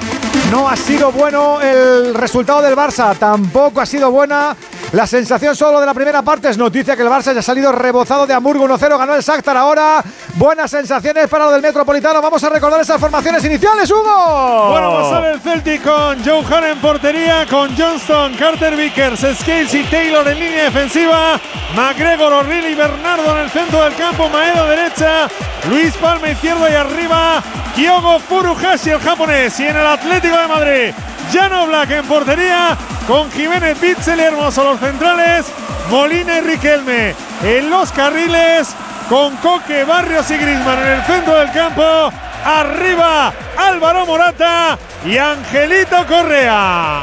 No 0.50 0.68
ha 0.68 0.76
sido 0.76 1.10
bueno 1.10 1.60
el 1.60 2.14
resultado 2.14 2.62
del 2.62 2.76
Barça, 2.76 3.16
tampoco 3.18 3.80
ha 3.80 3.86
sido 3.86 4.12
buena 4.12 4.54
la 4.96 5.06
sensación 5.06 5.54
solo 5.54 5.78
de 5.78 5.84
la 5.84 5.92
primera 5.92 6.22
parte. 6.22 6.48
Es 6.48 6.56
noticia 6.56 6.96
que 6.96 7.02
el 7.02 7.08
Barça 7.10 7.34
ya 7.34 7.40
ha 7.40 7.42
salido 7.42 7.70
rebozado 7.70 8.26
de 8.26 8.32
Hamburgo 8.32 8.66
1-0, 8.66 8.98
ganó 8.98 9.14
el 9.14 9.20
Shakhtar 9.20 9.54
ahora. 9.54 10.02
Buenas 10.36 10.70
sensaciones 10.70 11.28
para 11.28 11.44
lo 11.44 11.50
del 11.50 11.60
Metropolitano. 11.60 12.22
Vamos 12.22 12.42
a 12.42 12.48
recordar 12.48 12.80
esas 12.80 12.98
formaciones 12.98 13.44
iniciales, 13.44 13.90
Hugo. 13.90 14.68
Bueno, 14.70 14.94
pues 14.94 15.08
sale 15.08 15.32
el 15.32 15.40
Celtic 15.40 15.82
con 15.82 16.24
Joe 16.24 16.42
Hahn 16.50 16.64
en 16.64 16.78
portería, 16.78 17.46
con 17.46 17.76
Johnston, 17.76 18.36
Carter 18.36 18.74
Vickers, 18.74 19.20
Scales 19.38 19.74
y 19.74 19.84
Taylor 19.84 20.26
en 20.28 20.40
línea 20.40 20.64
defensiva, 20.64 21.38
McGregor, 21.76 22.32
O'Reilly 22.32 22.68
y 22.68 22.74
Bernardo 22.74 23.36
en 23.36 23.44
el 23.44 23.50
centro 23.50 23.84
del 23.84 23.94
campo, 23.96 24.30
Maedo 24.30 24.66
derecha, 24.66 25.28
Luis 25.68 25.94
Palma 25.98 26.30
izquierdo 26.30 26.70
y 26.70 26.72
arriba, 26.72 27.42
Kyogo 27.74 28.18
Furuhashi 28.18 28.90
el 28.90 29.00
japonés 29.00 29.60
y 29.60 29.66
en 29.66 29.76
el 29.76 29.86
Atlético 29.86 30.38
de 30.38 30.48
Madrid, 30.48 30.94
Jan 31.32 31.68
Black 31.68 31.90
en 31.90 32.06
portería, 32.06 32.76
con 33.06 33.30
Jiménez 33.32 33.80
Bitzel 33.80 34.18
y 34.18 34.22
Hermoso 34.22 34.64
los 34.64 34.80
centrales, 34.80 35.46
Molina 35.90 36.38
y 36.38 36.40
Riquelme 36.40 37.14
en 37.42 37.70
los 37.70 37.90
carriles, 37.92 38.74
con 39.08 39.36
Coque, 39.36 39.84
Barrios 39.84 40.30
y 40.30 40.36
Griezmann 40.36 40.78
en 40.78 40.92
el 40.92 41.02
centro 41.04 41.34
del 41.36 41.52
campo. 41.52 42.10
Arriba 42.44 43.32
Álvaro 43.56 44.06
Morata 44.06 44.78
y 45.04 45.16
Angelito 45.16 46.06
Correa. 46.06 47.02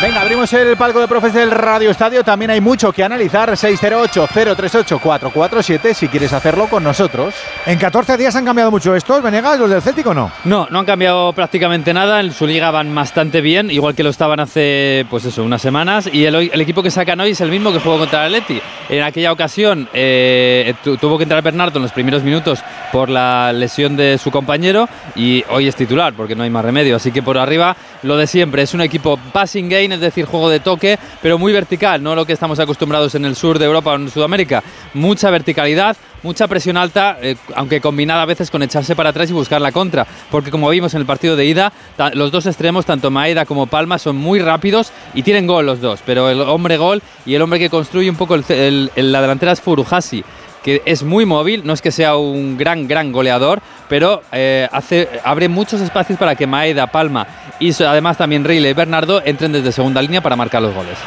Venga, 0.00 0.20
abrimos 0.20 0.52
el 0.52 0.76
palco 0.76 1.00
de 1.00 1.08
profes 1.08 1.34
del 1.34 1.50
Radio 1.50 1.90
Estadio. 1.90 2.22
También 2.22 2.52
hay 2.52 2.60
mucho 2.60 2.92
que 2.92 3.02
analizar. 3.02 3.50
608-038-447 3.50 5.92
si 5.92 6.06
quieres 6.06 6.32
hacerlo 6.32 6.68
con 6.68 6.84
nosotros. 6.84 7.34
En 7.66 7.80
14 7.80 8.16
días 8.16 8.36
han 8.36 8.44
cambiado 8.44 8.70
mucho 8.70 8.94
estos, 8.94 9.20
Venegas, 9.20 9.58
los 9.58 9.68
del 9.68 9.82
Celtic 9.82 10.06
o 10.06 10.14
no? 10.14 10.30
No, 10.44 10.68
no 10.70 10.78
han 10.78 10.84
cambiado 10.86 11.32
prácticamente 11.32 11.92
nada. 11.92 12.20
En 12.20 12.32
su 12.32 12.46
liga 12.46 12.70
van 12.70 12.94
bastante 12.94 13.40
bien, 13.40 13.72
igual 13.72 13.96
que 13.96 14.04
lo 14.04 14.10
estaban 14.10 14.38
hace, 14.38 15.04
pues 15.10 15.24
eso, 15.24 15.42
unas 15.42 15.60
semanas. 15.60 16.08
Y 16.12 16.26
el, 16.26 16.34
el 16.36 16.60
equipo 16.60 16.80
que 16.80 16.92
sacan 16.92 17.18
hoy 17.18 17.32
es 17.32 17.40
el 17.40 17.50
mismo 17.50 17.72
que 17.72 17.80
jugó 17.80 17.98
contra 17.98 18.24
el 18.24 18.36
Atleti. 18.36 18.62
En 18.88 19.02
aquella 19.02 19.32
ocasión 19.32 19.88
eh, 19.92 20.74
tu- 20.84 20.96
tuvo 20.96 21.18
que 21.18 21.24
entrar 21.24 21.42
Bernardo 21.42 21.78
en 21.78 21.82
los 21.82 21.90
primeros 21.92 22.22
minutos 22.22 22.60
por 22.92 23.10
la 23.10 23.52
lesión 23.52 23.96
de 23.96 24.16
su 24.16 24.30
compañero 24.30 24.88
y 25.16 25.44
hoy 25.50 25.66
es 25.66 25.74
titular 25.74 26.12
porque 26.14 26.36
no 26.36 26.44
hay 26.44 26.50
más 26.50 26.64
remedio. 26.64 26.94
Así 26.94 27.10
que 27.10 27.20
por 27.20 27.36
arriba 27.36 27.76
lo 28.04 28.16
de 28.16 28.28
siempre. 28.28 28.62
Es 28.62 28.74
un 28.74 28.80
equipo 28.80 29.18
passing 29.32 29.68
game, 29.68 29.87
es 29.92 30.00
decir, 30.00 30.24
juego 30.24 30.48
de 30.48 30.60
toque, 30.60 30.98
pero 31.22 31.38
muy 31.38 31.52
vertical, 31.52 32.02
no 32.02 32.14
lo 32.14 32.26
que 32.26 32.32
estamos 32.32 32.58
acostumbrados 32.58 33.14
en 33.14 33.24
el 33.24 33.36
sur 33.36 33.58
de 33.58 33.64
Europa 33.64 33.92
o 33.92 33.96
en 33.96 34.10
Sudamérica. 34.10 34.62
Mucha 34.94 35.30
verticalidad, 35.30 35.96
mucha 36.22 36.48
presión 36.48 36.76
alta, 36.76 37.18
eh, 37.20 37.36
aunque 37.54 37.80
combinada 37.80 38.22
a 38.22 38.26
veces 38.26 38.50
con 38.50 38.62
echarse 38.62 38.96
para 38.96 39.10
atrás 39.10 39.30
y 39.30 39.32
buscar 39.32 39.60
la 39.60 39.72
contra. 39.72 40.06
Porque 40.30 40.50
como 40.50 40.68
vimos 40.70 40.94
en 40.94 41.00
el 41.00 41.06
partido 41.06 41.36
de 41.36 41.46
ida, 41.46 41.72
los 42.14 42.30
dos 42.30 42.46
extremos, 42.46 42.86
tanto 42.86 43.10
Maeda 43.10 43.46
como 43.46 43.66
Palma, 43.66 43.98
son 43.98 44.16
muy 44.16 44.40
rápidos 44.40 44.92
y 45.14 45.22
tienen 45.22 45.46
gol 45.46 45.66
los 45.66 45.80
dos. 45.80 46.00
Pero 46.04 46.28
el 46.30 46.40
hombre 46.40 46.76
gol 46.76 47.02
y 47.26 47.34
el 47.34 47.42
hombre 47.42 47.58
que 47.58 47.70
construye 47.70 48.10
un 48.10 48.16
poco 48.16 48.34
el, 48.34 48.90
la 48.96 49.20
delantera 49.20 49.52
es 49.52 49.60
Furuhasi 49.60 50.24
que 50.68 50.82
es 50.84 51.02
muy 51.02 51.24
móvil, 51.24 51.62
no 51.64 51.72
es 51.72 51.80
que 51.80 51.90
sea 51.90 52.16
un 52.16 52.58
gran, 52.58 52.86
gran 52.86 53.10
goleador, 53.10 53.62
pero 53.88 54.20
eh, 54.32 54.68
hace, 54.70 55.08
abre 55.24 55.48
muchos 55.48 55.80
espacios 55.80 56.18
para 56.18 56.34
que 56.34 56.46
Maeda, 56.46 56.86
Palma 56.88 57.26
y 57.58 57.72
además 57.82 58.18
también 58.18 58.44
Reile 58.44 58.68
y 58.68 58.72
Bernardo 58.74 59.22
entren 59.24 59.50
desde 59.50 59.72
segunda 59.72 60.02
línea 60.02 60.20
para 60.20 60.36
marcar 60.36 60.60
los 60.60 60.74
goles. 60.74 60.98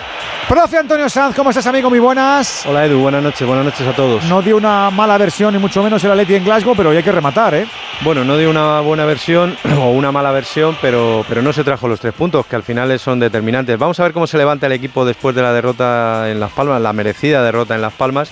Profe 0.49 0.79
Antonio 0.79 1.07
Sanz, 1.09 1.35
¿cómo 1.35 1.51
estás, 1.51 1.67
amigo? 1.67 1.91
Muy 1.91 1.99
buenas. 1.99 2.65
Hola 2.65 2.87
Edu, 2.87 3.01
buenas 3.01 3.21
noches, 3.21 3.47
buenas 3.47 3.63
noches 3.63 3.87
a 3.87 3.93
todos. 3.95 4.23
No 4.23 4.41
dio 4.41 4.57
una 4.57 4.89
mala 4.89 5.15
versión, 5.19 5.53
ni 5.53 5.59
mucho 5.59 5.83
menos 5.83 6.03
el 6.03 6.09
Atleti 6.09 6.33
en 6.33 6.43
Glasgow, 6.43 6.73
pero 6.75 6.89
hoy 6.89 6.97
hay 6.97 7.03
que 7.03 7.11
rematar, 7.11 7.53
¿eh? 7.53 7.67
Bueno, 8.01 8.25
no 8.25 8.37
dio 8.37 8.49
una 8.49 8.79
buena 8.79 9.05
versión 9.05 9.55
o 9.79 9.91
una 9.91 10.11
mala 10.11 10.31
versión, 10.31 10.75
pero, 10.81 11.23
pero 11.29 11.43
no 11.43 11.53
se 11.53 11.63
trajo 11.63 11.87
los 11.87 11.99
tres 11.99 12.15
puntos, 12.15 12.47
que 12.47 12.55
al 12.55 12.63
final 12.63 12.97
son 12.97 13.19
determinantes. 13.19 13.77
Vamos 13.77 13.99
a 13.99 14.03
ver 14.03 14.11
cómo 14.11 14.25
se 14.25 14.39
levanta 14.39 14.65
el 14.65 14.71
equipo 14.71 15.05
después 15.05 15.35
de 15.35 15.43
la 15.43 15.53
derrota 15.53 16.31
en 16.31 16.39
Las 16.39 16.51
Palmas, 16.51 16.81
la 16.81 16.93
merecida 16.93 17.43
derrota 17.43 17.75
en 17.75 17.81
Las 17.83 17.93
Palmas. 17.93 18.31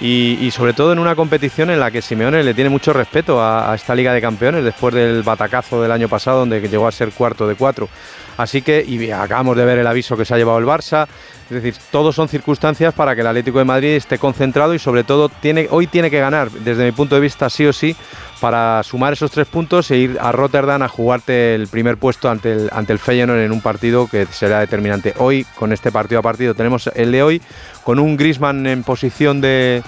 Y, 0.00 0.50
sobre 0.50 0.72
todo 0.72 0.92
en 0.92 0.98
una 0.98 1.14
competición 1.14 1.70
en 1.70 1.80
la 1.80 1.90
que 1.90 2.02
Simeone 2.02 2.42
le 2.42 2.54
tiene 2.54 2.70
mucho 2.70 2.92
respeto 2.92 3.42
a 3.42 3.74
esta 3.74 3.94
Liga 3.94 4.12
de 4.12 4.20
Campeones 4.20 4.64
después 4.64 4.94
del 4.94 5.22
batacazo 5.22 5.80
del 5.80 5.92
año 5.92 6.08
pasado 6.08 6.40
donde 6.40 6.60
llegó 6.60 6.86
a 6.86 6.92
ser 6.92 7.10
cuarto 7.10 7.46
de 7.46 7.54
cuatro. 7.54 7.88
Así 8.36 8.62
que, 8.62 8.84
y 8.86 9.10
acabamos 9.10 9.56
de 9.56 9.64
ver 9.64 9.78
el 9.78 9.86
aviso 9.86 10.16
que 10.16 10.24
se 10.24 10.34
ha 10.34 10.36
llevado 10.36 10.58
el 10.58 10.66
Barça, 10.66 11.06
es 11.44 11.62
decir, 11.62 11.74
todos 11.90 12.14
son 12.14 12.28
circunstancias 12.28 12.94
para 12.94 13.14
que 13.14 13.20
el 13.20 13.26
Atlético 13.26 13.58
de 13.58 13.64
Madrid 13.64 13.90
esté 13.90 14.18
concentrado 14.18 14.74
y 14.74 14.78
sobre 14.78 15.04
todo 15.04 15.28
tiene, 15.28 15.68
hoy 15.70 15.86
tiene 15.86 16.10
que 16.10 16.18
ganar, 16.18 16.50
desde 16.50 16.84
mi 16.84 16.92
punto 16.92 17.14
de 17.14 17.20
vista 17.20 17.50
sí 17.50 17.66
o 17.66 17.72
sí, 17.72 17.94
para 18.40 18.82
sumar 18.82 19.12
esos 19.12 19.30
tres 19.30 19.46
puntos 19.46 19.90
e 19.90 19.96
ir 19.98 20.18
a 20.20 20.32
Rotterdam 20.32 20.82
a 20.82 20.88
jugarte 20.88 21.54
el 21.54 21.68
primer 21.68 21.96
puesto 21.96 22.28
ante 22.28 22.52
el, 22.52 22.70
ante 22.72 22.92
el 22.92 22.98
Feyenoord 22.98 23.40
en 23.40 23.52
un 23.52 23.60
partido 23.60 24.08
que 24.08 24.26
será 24.26 24.60
determinante. 24.60 25.14
Hoy, 25.18 25.46
con 25.54 25.72
este 25.72 25.92
partido 25.92 26.18
a 26.18 26.22
partido, 26.22 26.54
tenemos 26.54 26.88
el 26.94 27.12
de 27.12 27.22
hoy, 27.22 27.42
con 27.84 27.98
un 27.98 28.16
Grisman 28.16 28.66
en 28.66 28.82
posición 28.82 29.40
de, 29.40 29.82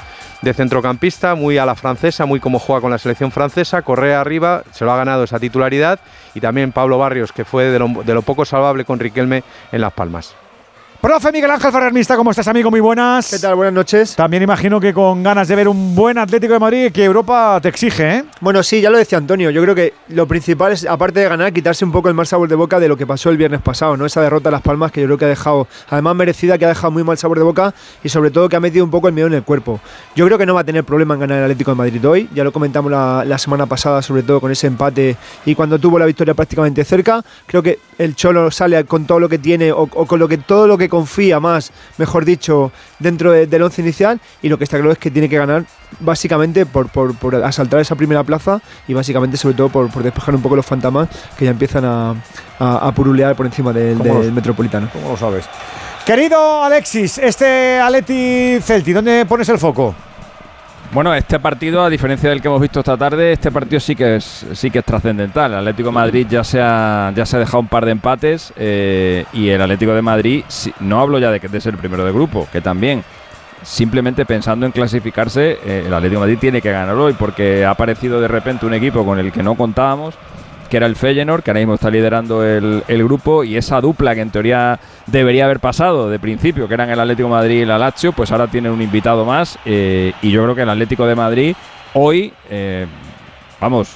de 0.47 0.55
centrocampista, 0.55 1.35
muy 1.35 1.59
a 1.59 1.67
la 1.67 1.75
francesa, 1.75 2.25
muy 2.25 2.39
como 2.39 2.61
juega 2.61 2.81
con 2.81 2.93
la 2.93 2.99
selección 2.99 3.33
francesa, 3.33 3.83
Correa 3.83 4.21
arriba, 4.21 4.63
se 4.71 4.85
lo 4.85 4.93
ha 4.93 4.97
ganado 4.97 5.25
esa 5.25 5.41
titularidad, 5.41 5.99
y 6.35 6.41
también 6.41 6.71
Pablo 6.71 6.99
Barrios, 6.99 7.33
que 7.33 7.45
fue 7.45 7.65
de 7.65 7.81
lo, 7.81 7.89
de 7.89 8.15
lo 8.15 8.23
poco 8.23 8.45
salvable 8.45 8.85
con 8.85 9.01
Riquelme 9.01 9.43
en 9.73 9.81
Las 9.81 9.93
Palmas. 9.93 10.37
Profe 11.01 11.31
Miguel 11.31 11.51
Ángel 11.51 11.71
Ferrarmista, 11.71 12.17
¿cómo 12.17 12.31
estás, 12.31 12.49
amigo? 12.49 12.71
Muy 12.71 12.81
buenas. 12.81 13.31
¿Qué 13.31 13.39
tal? 13.39 13.55
Buenas 13.55 13.75
noches. 13.75 14.17
También 14.17 14.43
imagino 14.43 14.81
que 14.81 14.93
con 14.93 15.23
ganas 15.23 15.47
de 15.47 15.55
ver 15.55 15.69
un 15.69 15.95
buen 15.95 16.19
Atlético 16.19 16.55
de 16.55 16.59
Madrid 16.59 16.91
que 16.91 17.05
Europa 17.05 17.61
te 17.61 17.69
exige, 17.69 18.17
¿eh? 18.17 18.25
Bueno, 18.41 18.63
sí, 18.63 18.81
ya 18.81 18.91
lo 18.91 18.99
decía 18.99 19.19
Antonio. 19.19 19.51
Yo 19.51 19.63
creo 19.63 19.75
que 19.75 19.93
lo 20.09 20.27
principal 20.27 20.73
es, 20.73 20.85
aparte 20.87 21.21
de 21.21 21.29
ganar, 21.29 21.53
quitarse 21.53 21.85
un 21.85 21.93
poco 21.93 22.09
el 22.09 22.15
mal 22.15 22.27
sabor 22.27 22.49
de 22.49 22.55
boca 22.55 22.81
de 22.81 22.89
lo 22.89 22.97
que 22.97 23.07
pasó 23.07 23.31
el 23.31 23.37
viernes 23.37 23.61
pasado, 23.61 23.97
¿no? 23.97 24.07
Esa 24.07 24.21
derrota 24.21 24.49
a 24.49 24.53
Las 24.53 24.63
Palmas 24.63 24.91
que 24.91 25.01
yo 25.03 25.07
creo 25.07 25.19
que 25.19 25.27
ha 25.27 25.29
dejado, 25.29 25.69
además 25.91 26.17
merecida, 26.17 26.59
que 26.59 26.65
ha 26.65 26.69
dejado 26.69 26.91
muy 26.91 27.05
mal 27.05 27.19
sabor 27.19 27.39
de 27.39 27.45
boca 27.45 27.75
y 28.03 28.09
sobre 28.09 28.31
todo 28.31 28.49
que 28.49 28.57
ha 28.57 28.61
metido 28.61 28.85
un 28.85 28.91
poco 28.91 29.07
el 29.07 29.15
miedo 29.15 29.29
en 29.29 29.35
el 29.35 29.43
cuerpo. 29.45 29.81
Yo 30.17 30.25
creo 30.27 30.39
que 30.39 30.47
no 30.47 30.55
va 30.55 30.63
a 30.63 30.65
tener 30.65 30.83
problema 30.83 31.15
en 31.15 31.21
ganar 31.21 31.39
el 31.39 31.45
Atlético 31.45 31.71
de 31.73 31.77
Madrid 31.77 32.09
hoy. 32.09 32.29
Ya 32.35 32.43
lo 32.43 32.53
comentamos 32.53 32.91
la, 32.91 33.23
la 33.25 33.39
semana 33.39 33.67
pasada, 33.67 34.03
sobre 34.03 34.23
todo 34.23 34.41
con 34.41 34.51
ese 34.51 34.67
empate 34.67 35.17
y 35.45 35.55
cuando 35.55 35.79
tuvo 35.79 35.99
la 35.99 36.07
victoria 36.07 36.35
prácticamente 36.35 36.85
cerca. 36.85 37.23
Creo 37.47 37.63
que 37.63 37.79
el 37.99 38.17
Cholo 38.17 38.51
sale 38.51 38.85
con 38.87 39.07
todo 39.07 39.21
lo 39.21 39.29
que 39.29 39.39
tiene 39.39 39.71
o, 39.73 39.83
o 39.83 40.07
con 40.07 40.19
lo 40.19 40.27
que 40.27 40.39
todo 40.39 40.67
lo 40.67 40.77
que 40.77 40.86
confía 40.89 41.41
más 41.41 41.73
mejor 41.99 42.25
dicho, 42.25 42.73
dentro 42.99 43.33
de, 43.33 43.47
del 43.47 43.63
once 43.63 43.81
inicial. 43.83 44.21
Y 44.43 44.49
lo 44.49 44.59
que 44.59 44.65
está 44.65 44.77
claro 44.77 44.93
es 44.93 44.99
que 44.99 45.11
tiene 45.11 45.29
que 45.29 45.37
ganar 45.39 45.65
básicamente 46.01 46.67
por, 46.67 46.89
por, 46.89 47.15
por 47.17 47.35
asaltar 47.37 47.81
esa 47.81 47.95
primera 47.95 48.23
plaza 48.25 48.61
y 48.89 48.95
básicamente 48.95 49.37
sobre 49.37 49.55
todo 49.55 49.69
por, 49.69 49.91
por 49.91 50.03
despejar 50.03 50.35
un 50.35 50.43
poco 50.43 50.57
los 50.57 50.67
fantasmas 50.67 51.09
que 51.39 51.45
ya 51.45 51.51
empiezan 51.53 51.85
a, 51.85 52.11
a, 52.59 52.89
a 52.89 52.93
purulear 52.93 53.35
por 53.37 53.47
encima 53.47 53.73
del, 53.73 53.99
¿Cómo 53.99 54.15
del 54.15 54.25
los- 54.27 54.33
metropolitano. 54.35 54.89
¿Cómo 54.93 55.11
lo 55.11 55.17
sabes? 55.17 55.45
Querido 56.05 56.63
Alexis, 56.63 57.19
este 57.19 57.81
Aleti 57.81 58.59
Celti, 58.63 58.93
¿dónde 58.93 59.27
pones 59.27 59.49
el 59.49 59.59
foco? 59.59 59.95
Bueno, 60.93 61.13
este 61.15 61.39
partido, 61.41 61.85
a 61.85 61.91
diferencia 61.91 62.31
del 62.31 62.41
que 62.41 62.49
hemos 62.49 62.61
visto 62.61 62.81
esta 62.81 62.97
tarde, 62.97 63.33
este 63.33 63.51
partido 63.51 63.81
sí 63.81 63.95
que 63.95 64.17
es 64.17 64.47
sí 64.53 64.71
que 64.71 64.79
es 64.79 64.85
trascendental. 64.85 65.53
El 65.53 65.59
Atlético 65.59 65.89
de 65.89 65.95
Madrid 65.95 66.27
ya 66.31 66.43
se 66.43 66.61
ha, 66.61 67.13
ya 67.15 67.27
se 67.27 67.37
ha 67.37 67.41
dejado 67.41 67.61
un 67.61 67.69
par 67.69 67.85
de 67.85 67.91
empates 67.91 68.53
eh, 68.57 69.25
y 69.33 69.49
el 69.49 69.61
Atlético 69.61 69.93
de 69.93 70.03
Madrid, 70.03 70.45
no 70.81 71.01
hablo 71.01 71.19
ya 71.19 71.31
de 71.31 71.41
que 71.41 71.49
de 71.49 71.61
ser 71.61 71.75
el 71.75 71.81
primero 71.81 72.05
de 72.05 72.13
grupo, 72.13 72.49
que 72.51 72.61
también, 72.61 73.05
simplemente 73.63 74.25
pensando 74.25 74.65
en 74.65 74.73
clasificarse, 74.73 75.59
eh, 75.65 75.85
el 75.87 75.93
Atlético 75.93 76.21
de 76.21 76.27
Madrid 76.27 76.39
tiene 76.41 76.63
que 76.63 76.71
ganar 76.71 76.95
hoy 76.95 77.15
porque 77.15 77.65
ha 77.65 77.71
aparecido 77.71 78.21
de 78.21 78.29
repente 78.29 78.65
un 78.65 78.73
equipo 78.73 79.05
con 79.05 79.19
el 79.19 79.33
que 79.33 79.43
no 79.43 79.55
contábamos 79.55 80.15
que 80.69 80.77
era 80.77 80.87
el 80.87 80.97
Feyenoord, 80.97 81.43
que 81.43 81.51
ahora 81.51 81.61
mismo 81.61 81.75
está 81.75 81.91
liderando 81.91 82.45
el, 82.45 82.83
grupo, 83.05 83.45
y 83.45 83.57
esa 83.57 83.81
dupla 83.81 84.15
que 84.15 84.21
en 84.21 84.31
teoría 84.31 84.79
debería 85.07 85.45
haber 85.45 85.61
pasado 85.61 86.11
de 86.11 86.19
principio, 86.19 86.69
que 86.69 86.75
eran 86.75 86.91
el 86.91 86.99
Atlético 86.99 87.29
Madrid 87.29 87.59
y 87.59 87.63
el 87.63 87.69
Lazio, 87.69 88.13
pues 88.13 88.33
ahora 88.33 88.47
tienen 88.47 88.73
un 88.73 88.83
invitado 88.83 89.25
más, 89.25 89.59
eh, 89.65 90.13
y 90.23 90.31
yo 90.31 90.43
creo 90.43 90.55
que 90.55 90.63
el 90.63 90.71
Atlético 90.71 91.07
de 91.07 91.15
Madrid 91.15 91.57
hoy, 91.95 92.33
eh, 92.51 92.87
vamos, 93.61 93.95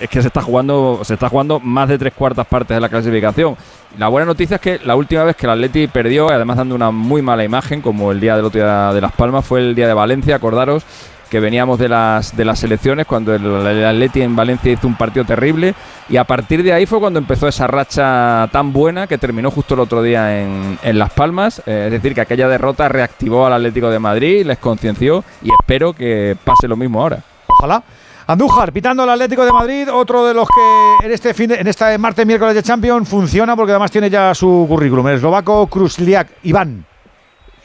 es 0.00 0.08
que 0.08 0.20
se 0.20 0.28
está 0.28 0.42
jugando, 0.42 1.00
se 1.04 1.14
está 1.14 1.28
jugando 1.28 1.60
más 1.60 1.88
de 1.88 1.98
tres 1.98 2.12
cuartas 2.12 2.46
partes 2.46 2.76
de 2.76 2.80
la 2.80 2.88
clasificación. 2.88 3.56
La 3.98 4.08
buena 4.08 4.26
noticia 4.26 4.56
es 4.56 4.60
que 4.60 4.80
la 4.84 4.96
última 4.96 5.22
vez 5.22 5.36
que 5.36 5.46
el 5.46 5.52
Atleti 5.52 5.86
perdió, 5.86 6.30
además 6.30 6.56
dando 6.56 6.74
una 6.74 6.90
muy 6.90 7.22
mala 7.22 7.44
imagen, 7.44 7.82
como 7.82 8.10
el 8.10 8.18
día 8.18 8.34
del 8.34 8.46
otro 8.46 8.60
día 8.60 8.92
de 8.92 9.00
Las 9.00 9.12
Palmas, 9.12 9.44
fue 9.44 9.60
el 9.60 9.74
día 9.74 9.86
de 9.86 9.94
Valencia, 9.94 10.36
acordaros 10.36 10.84
que 11.32 11.40
veníamos 11.40 11.78
de 11.78 11.88
las 11.88 12.36
de 12.36 12.44
las 12.44 12.62
elecciones 12.62 13.06
cuando 13.06 13.34
el, 13.34 13.42
el 13.42 13.84
Atleti 13.86 14.20
en 14.20 14.36
Valencia 14.36 14.70
hizo 14.70 14.86
un 14.86 14.96
partido 14.96 15.24
terrible 15.24 15.74
y 16.10 16.18
a 16.18 16.24
partir 16.24 16.62
de 16.62 16.74
ahí 16.74 16.84
fue 16.84 17.00
cuando 17.00 17.18
empezó 17.18 17.48
esa 17.48 17.66
racha 17.66 18.46
tan 18.52 18.70
buena 18.70 19.06
que 19.06 19.16
terminó 19.16 19.50
justo 19.50 19.72
el 19.72 19.80
otro 19.80 20.02
día 20.02 20.42
en, 20.42 20.78
en 20.82 20.98
Las 20.98 21.10
Palmas, 21.14 21.62
Eh, 21.64 21.84
es 21.86 21.92
decir 21.92 22.14
que 22.14 22.20
aquella 22.20 22.48
derrota 22.48 22.86
reactivó 22.90 23.46
al 23.46 23.54
Atlético 23.54 23.88
de 23.88 23.98
Madrid, 23.98 24.44
les 24.44 24.58
conciencia 24.58 25.14
y 25.42 25.48
espero 25.58 25.94
que 25.94 26.36
pase 26.44 26.68
lo 26.68 26.76
mismo 26.76 27.00
ahora. 27.00 27.20
Ojalá. 27.46 27.82
Andújar, 28.26 28.70
pitando 28.70 29.02
el 29.04 29.10
Atlético 29.10 29.44
de 29.46 29.52
Madrid, 29.52 29.88
otro 29.92 30.26
de 30.26 30.34
los 30.34 30.46
que 30.48 31.06
en 31.06 31.12
este 31.12 31.32
fin 31.32 31.48
de- 31.48 31.56
en 31.56 31.66
este 31.66 31.96
martes 31.96 32.26
miércoles 32.26 32.54
de 32.54 32.62
Champions 32.62 33.08
funciona 33.08 33.56
porque 33.56 33.72
además 33.72 33.90
tiene 33.90 34.10
ya 34.10 34.34
su 34.34 34.66
currículum, 34.68 35.08
el 35.08 35.16
eslovaco 35.16 35.66
Krusliak 35.66 36.28
Iván. 36.44 36.84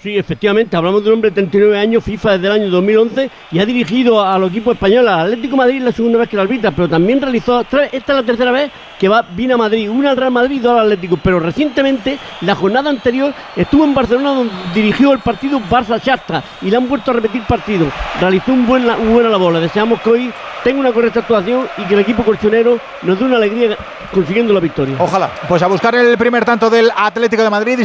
Sí, 0.07 0.17
efectivamente, 0.17 0.77
hablamos 0.77 1.03
de 1.03 1.09
un 1.09 1.15
hombre 1.15 1.31
de 1.31 1.35
39 1.35 1.77
años, 1.77 2.01
FIFA 2.01 2.37
desde 2.37 2.47
el 2.47 2.53
año 2.53 2.69
2011 2.69 3.29
y 3.51 3.59
ha 3.59 3.65
dirigido 3.65 4.23
al 4.23 4.41
equipo 4.45 4.71
español, 4.71 5.05
al 5.05 5.25
Atlético 5.25 5.51
de 5.51 5.57
Madrid, 5.57 5.81
la 5.81 5.91
segunda 5.91 6.19
vez 6.19 6.29
que 6.29 6.37
lo 6.37 6.43
arbitra, 6.43 6.71
pero 6.71 6.87
también 6.87 7.21
realizó, 7.21 7.59
esta 7.59 7.89
es 7.91 8.07
la 8.07 8.23
tercera 8.23 8.51
vez 8.51 8.71
que 8.97 9.09
va, 9.09 9.21
viene 9.21 9.55
a 9.55 9.57
Madrid, 9.57 9.89
una 9.89 10.11
al 10.11 10.15
Real 10.15 10.31
Madrid 10.31 10.61
dos 10.61 10.79
al 10.79 10.85
Atlético, 10.85 11.19
pero 11.21 11.41
recientemente, 11.41 12.17
la 12.39 12.55
jornada 12.55 12.89
anterior, 12.89 13.33
estuvo 13.53 13.83
en 13.83 13.93
Barcelona 13.93 14.29
donde 14.29 14.53
dirigió 14.73 15.11
el 15.11 15.19
partido 15.19 15.59
Barça-Shakhtar 15.59 16.41
y 16.61 16.69
le 16.69 16.77
han 16.77 16.87
vuelto 16.87 17.11
a 17.11 17.15
repetir 17.15 17.41
partido. 17.43 17.87
Realizó 18.21 18.53
un 18.53 18.65
buen, 18.65 18.85
una 18.85 18.95
buena 18.95 19.27
labor, 19.27 19.55
le 19.55 19.59
deseamos 19.59 19.99
que 19.99 20.09
hoy 20.09 20.33
tenga 20.63 20.79
una 20.79 20.91
correcta 20.91 21.19
actuación 21.19 21.67
y 21.77 21.83
que 21.83 21.93
el 21.93 21.99
equipo 22.01 22.23
colchonero 22.23 22.79
nos 23.03 23.19
dé 23.19 23.25
una 23.25 23.37
alegría 23.37 23.77
consiguiendo 24.11 24.53
la 24.53 24.59
victoria. 24.59 24.95
Ojalá. 24.99 25.29
Pues 25.47 25.61
a 25.61 25.67
buscar 25.67 25.95
el 25.95 26.17
primer 26.17 26.43
tanto 26.45 26.69
del 26.69 26.91
Atlético 26.95 27.43
de 27.43 27.49
Madrid 27.49 27.79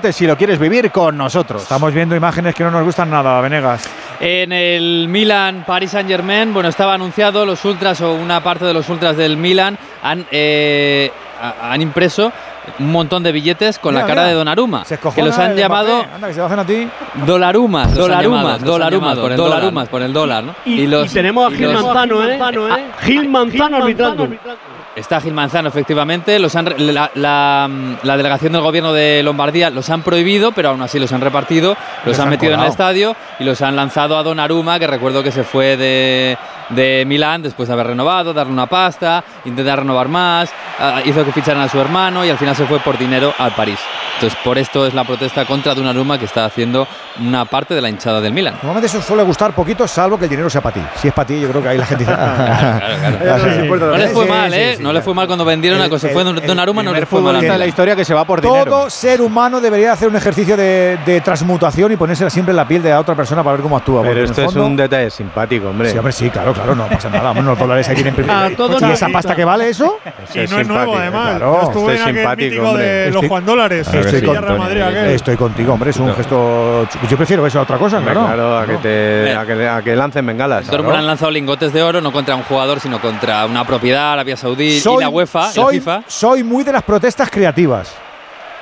608038447 0.00 0.12
si 0.12 0.26
lo 0.26 0.36
quieres 0.36 0.58
vivir 0.58 0.90
con 0.90 1.16
nosotros. 1.16 1.62
Estamos 1.62 1.92
viendo 1.92 2.14
imágenes 2.16 2.54
que 2.54 2.64
no 2.64 2.70
nos 2.70 2.84
gustan 2.84 3.10
nada, 3.10 3.40
Venegas. 3.40 3.88
En 4.20 4.52
el 4.52 5.06
Milan 5.08 5.64
Paris 5.66 5.90
Saint 5.92 6.08
Germain, 6.08 6.52
bueno, 6.52 6.68
estaba 6.68 6.94
anunciado 6.94 7.44
los 7.46 7.64
ultras 7.64 8.00
o 8.00 8.14
una 8.14 8.42
parte 8.42 8.64
de 8.64 8.74
los 8.74 8.88
ultras 8.88 9.16
del 9.16 9.36
Milan 9.36 9.78
han, 10.02 10.26
eh, 10.30 11.10
ha- 11.40 11.72
han 11.72 11.80
impreso 11.82 12.32
un 12.80 12.92
montón 12.92 13.22
de 13.22 13.32
billetes 13.32 13.78
con 13.78 13.94
Mira, 13.94 14.02
la 14.02 14.08
cara 14.08 14.20
mira. 14.22 14.28
de 14.30 14.34
Donnarumma, 14.34 14.84
Se 14.84 14.98
que 14.98 15.22
los 15.22 15.38
han 15.38 15.56
llamado. 15.56 16.04
Anda, 16.14 16.26
que 16.28 16.34
se 16.34 16.40
lo 16.40 16.46
hacen 16.46 16.58
a 16.58 16.64
ti. 16.66 16.86
dolarumas, 17.24 17.94
dolarumas, 17.94 18.60
dolarumas, 18.62 19.18
por 19.18 19.30
el 19.30 19.36
dólar. 19.38 19.56
dolarumas, 19.60 19.88
por 19.88 20.02
el 20.02 20.12
dólar, 20.12 20.44
¿no? 20.44 20.54
Y, 20.66 20.82
y 20.84 21.08
tenemos 21.08 21.50
a 21.52 21.56
Gil 21.56 21.72
los- 21.72 21.82
Manzano, 21.84 22.28
¿eh? 22.28 22.38
Gil 23.00 23.28
Manzano 23.28 23.76
arbitrando. 23.78 24.28
Está 24.98 25.20
Gil 25.20 25.32
Manzano, 25.32 25.68
efectivamente. 25.68 26.38
Los 26.38 26.54
han 26.56 26.66
re- 26.66 26.78
la, 26.78 27.10
la- 27.14 27.68
la 28.02 28.16
delegación 28.16 28.52
del 28.52 28.62
gobierno 28.62 28.92
de 28.92 29.22
Lombardía 29.22 29.70
los 29.70 29.88
han 29.90 30.02
prohibido, 30.02 30.52
pero 30.52 30.70
aún 30.70 30.82
así 30.82 30.98
los 30.98 31.12
han 31.12 31.20
repartido, 31.20 31.76
los 32.04 32.06
Les 32.06 32.18
han 32.18 32.24
han 32.26 32.30
metido 32.30 32.52
en 32.54 32.60
el 32.60 32.66
estadio 32.72 33.16
y 33.38 33.44
los 33.44 33.62
han 33.62 33.76
lanzado 33.76 34.18
a 34.18 34.22
Donnarumma, 34.22 34.78
que 34.78 34.86
recuerdo 34.86 35.22
que 35.22 35.30
se 35.32 35.44
fue 35.44 35.76
de, 35.76 36.36
de 36.70 37.04
Milán 37.06 37.42
después 37.42 37.68
de 37.68 37.72
haber 37.74 37.86
renovado, 37.88 38.32
darle 38.34 38.52
una 38.52 38.66
pasta, 38.66 39.22
intentar 39.44 39.78
renovar 39.80 40.08
más, 40.08 40.50
ah, 40.78 41.00
hizo 41.04 41.24
que 41.24 41.32
ficharan 41.32 41.62
a 41.62 41.68
su 41.68 41.80
hermano 41.80 42.24
y 42.24 42.30
al 42.30 42.38
final 42.38 42.54
se 42.56 42.66
fue 42.66 42.78
por 42.80 42.98
dinero 42.98 43.32
al 43.38 43.52
París. 43.52 43.78
Entonces, 44.14 44.36
por 44.42 44.58
esto 44.58 44.84
es 44.84 44.94
la 44.94 45.04
protesta 45.04 45.44
contra 45.44 45.74
Donnarumma 45.76 46.18
que 46.18 46.24
está 46.24 46.44
haciendo 46.44 46.88
una 47.20 47.44
parte 47.44 47.72
de 47.76 47.80
la 47.80 47.88
hinchada 47.88 48.20
del 48.20 48.32
Milan. 48.32 48.54
Normalmente 48.54 48.86
eso 48.88 49.00
suele 49.00 49.22
gustar 49.22 49.52
poquito, 49.54 49.86
salvo 49.86 50.18
que 50.18 50.24
el 50.24 50.30
dinero 50.30 50.50
sea 50.50 50.60
para 50.60 50.74
ti. 50.74 50.80
Si 50.96 51.06
es 51.06 51.14
para 51.14 51.26
ti, 51.28 51.40
yo 51.40 51.48
creo 51.48 51.62
que 51.62 51.68
ahí 51.68 51.78
la 51.78 51.86
gente 51.86 52.04
dice. 52.04 52.16
No 53.86 53.96
le 53.96 54.08
fue 54.08 54.26
mal, 54.26 54.52
¿eh? 54.54 54.76
No 54.88 54.92
le 54.94 55.02
fue 55.02 55.14
mal 55.14 55.26
cuando 55.26 55.44
vendieron 55.44 55.80
a 55.80 55.98
se 55.98 56.08
fue 56.08 56.24
Donnarumma, 56.24 56.82
no 56.82 56.92
le 56.92 57.06
fue 57.06 57.20
mal. 57.20 57.40
de 57.40 57.58
la 57.58 57.66
historia 57.66 57.94
que 57.96 58.04
se 58.04 58.14
va 58.14 58.24
por 58.24 58.40
dinero. 58.40 58.64
Todo 58.70 58.90
ser 58.90 59.20
humano 59.20 59.60
debería 59.60 59.92
hacer 59.92 60.08
un 60.08 60.16
ejercicio 60.16 60.56
de, 60.56 60.98
de 61.04 61.20
transmutación 61.20 61.92
y 61.92 61.96
ponerse 61.96 62.28
siempre 62.30 62.52
en 62.52 62.56
la 62.56 62.66
piel 62.66 62.82
de 62.82 62.90
la 62.90 63.00
otra 63.00 63.14
persona 63.14 63.42
para 63.42 63.56
ver 63.56 63.62
cómo 63.62 63.76
actúa. 63.76 64.02
Pero 64.02 64.24
esto 64.24 64.42
es 64.42 64.54
un 64.54 64.76
detalle 64.76 65.10
simpático, 65.10 65.68
hombre. 65.68 65.90
Sí, 65.90 65.98
hombre, 65.98 66.12
sí, 66.12 66.30
claro, 66.30 66.52
claro, 66.52 66.74
no 66.74 66.86
pasa 66.88 67.08
nada. 67.08 67.32
Los 67.48 67.58
dólares 67.58 67.88
ahí 67.88 68.04
A 68.28 68.50
todos 68.56 68.82
¿Y 68.82 68.84
esa 68.92 69.08
pasta 69.08 69.34
que 69.34 69.44
vale 69.44 69.68
eso? 69.70 69.98
Y 70.34 70.46
no 70.48 70.60
es 70.60 70.68
nuevo, 70.68 70.96
además. 70.96 71.36
Claro, 71.36 71.60
Yo 71.62 71.68
estuve 71.68 71.82
en 71.82 71.90
esto 71.90 71.94
es 71.94 72.00
aquel 72.02 72.16
simpático, 72.16 72.44
mítico 72.50 72.68
hombre. 72.68 72.84
de 72.84 73.06
los 73.06 73.14
Estoy- 73.14 73.28
Juan 73.28 73.46
Dólares. 73.46 73.88
Estoy 75.08 75.36
contigo, 75.36 75.72
hombre, 75.72 75.90
es 75.90 75.96
un 75.98 76.14
gesto. 76.14 76.86
Yo 77.08 77.16
prefiero 77.16 77.46
eso 77.46 77.58
a 77.58 77.62
otra 77.62 77.78
cosa, 77.78 78.00
claro. 78.00 78.24
claro, 78.26 78.58
a 78.58 78.66
que, 78.66 78.76
te, 78.78 79.34
a 79.34 79.46
que, 79.46 79.68
a 79.68 79.82
que 79.82 79.96
lancen 79.96 80.26
bengalas. 80.26 80.66
Dortmund 80.70 80.96
han 80.96 81.06
lanzado 81.06 81.30
lingotes 81.30 81.72
de 81.72 81.82
oro 81.82 82.00
no 82.00 82.12
contra 82.12 82.34
un 82.34 82.42
jugador, 82.42 82.80
sino 82.80 83.00
contra 83.00 83.46
una 83.46 83.64
propiedad, 83.64 84.12
Arabia 84.12 84.36
Saudí 84.36 84.77
y 84.78 85.00
la 85.00 85.08
UEFA, 85.08 85.40
y 85.40 85.46
la 85.46 85.52
soy, 85.52 85.74
FIFA. 85.80 86.02
soy 86.06 86.42
muy 86.44 86.64
de 86.64 86.72
las 86.72 86.82
protestas 86.82 87.30
creativas. 87.30 87.92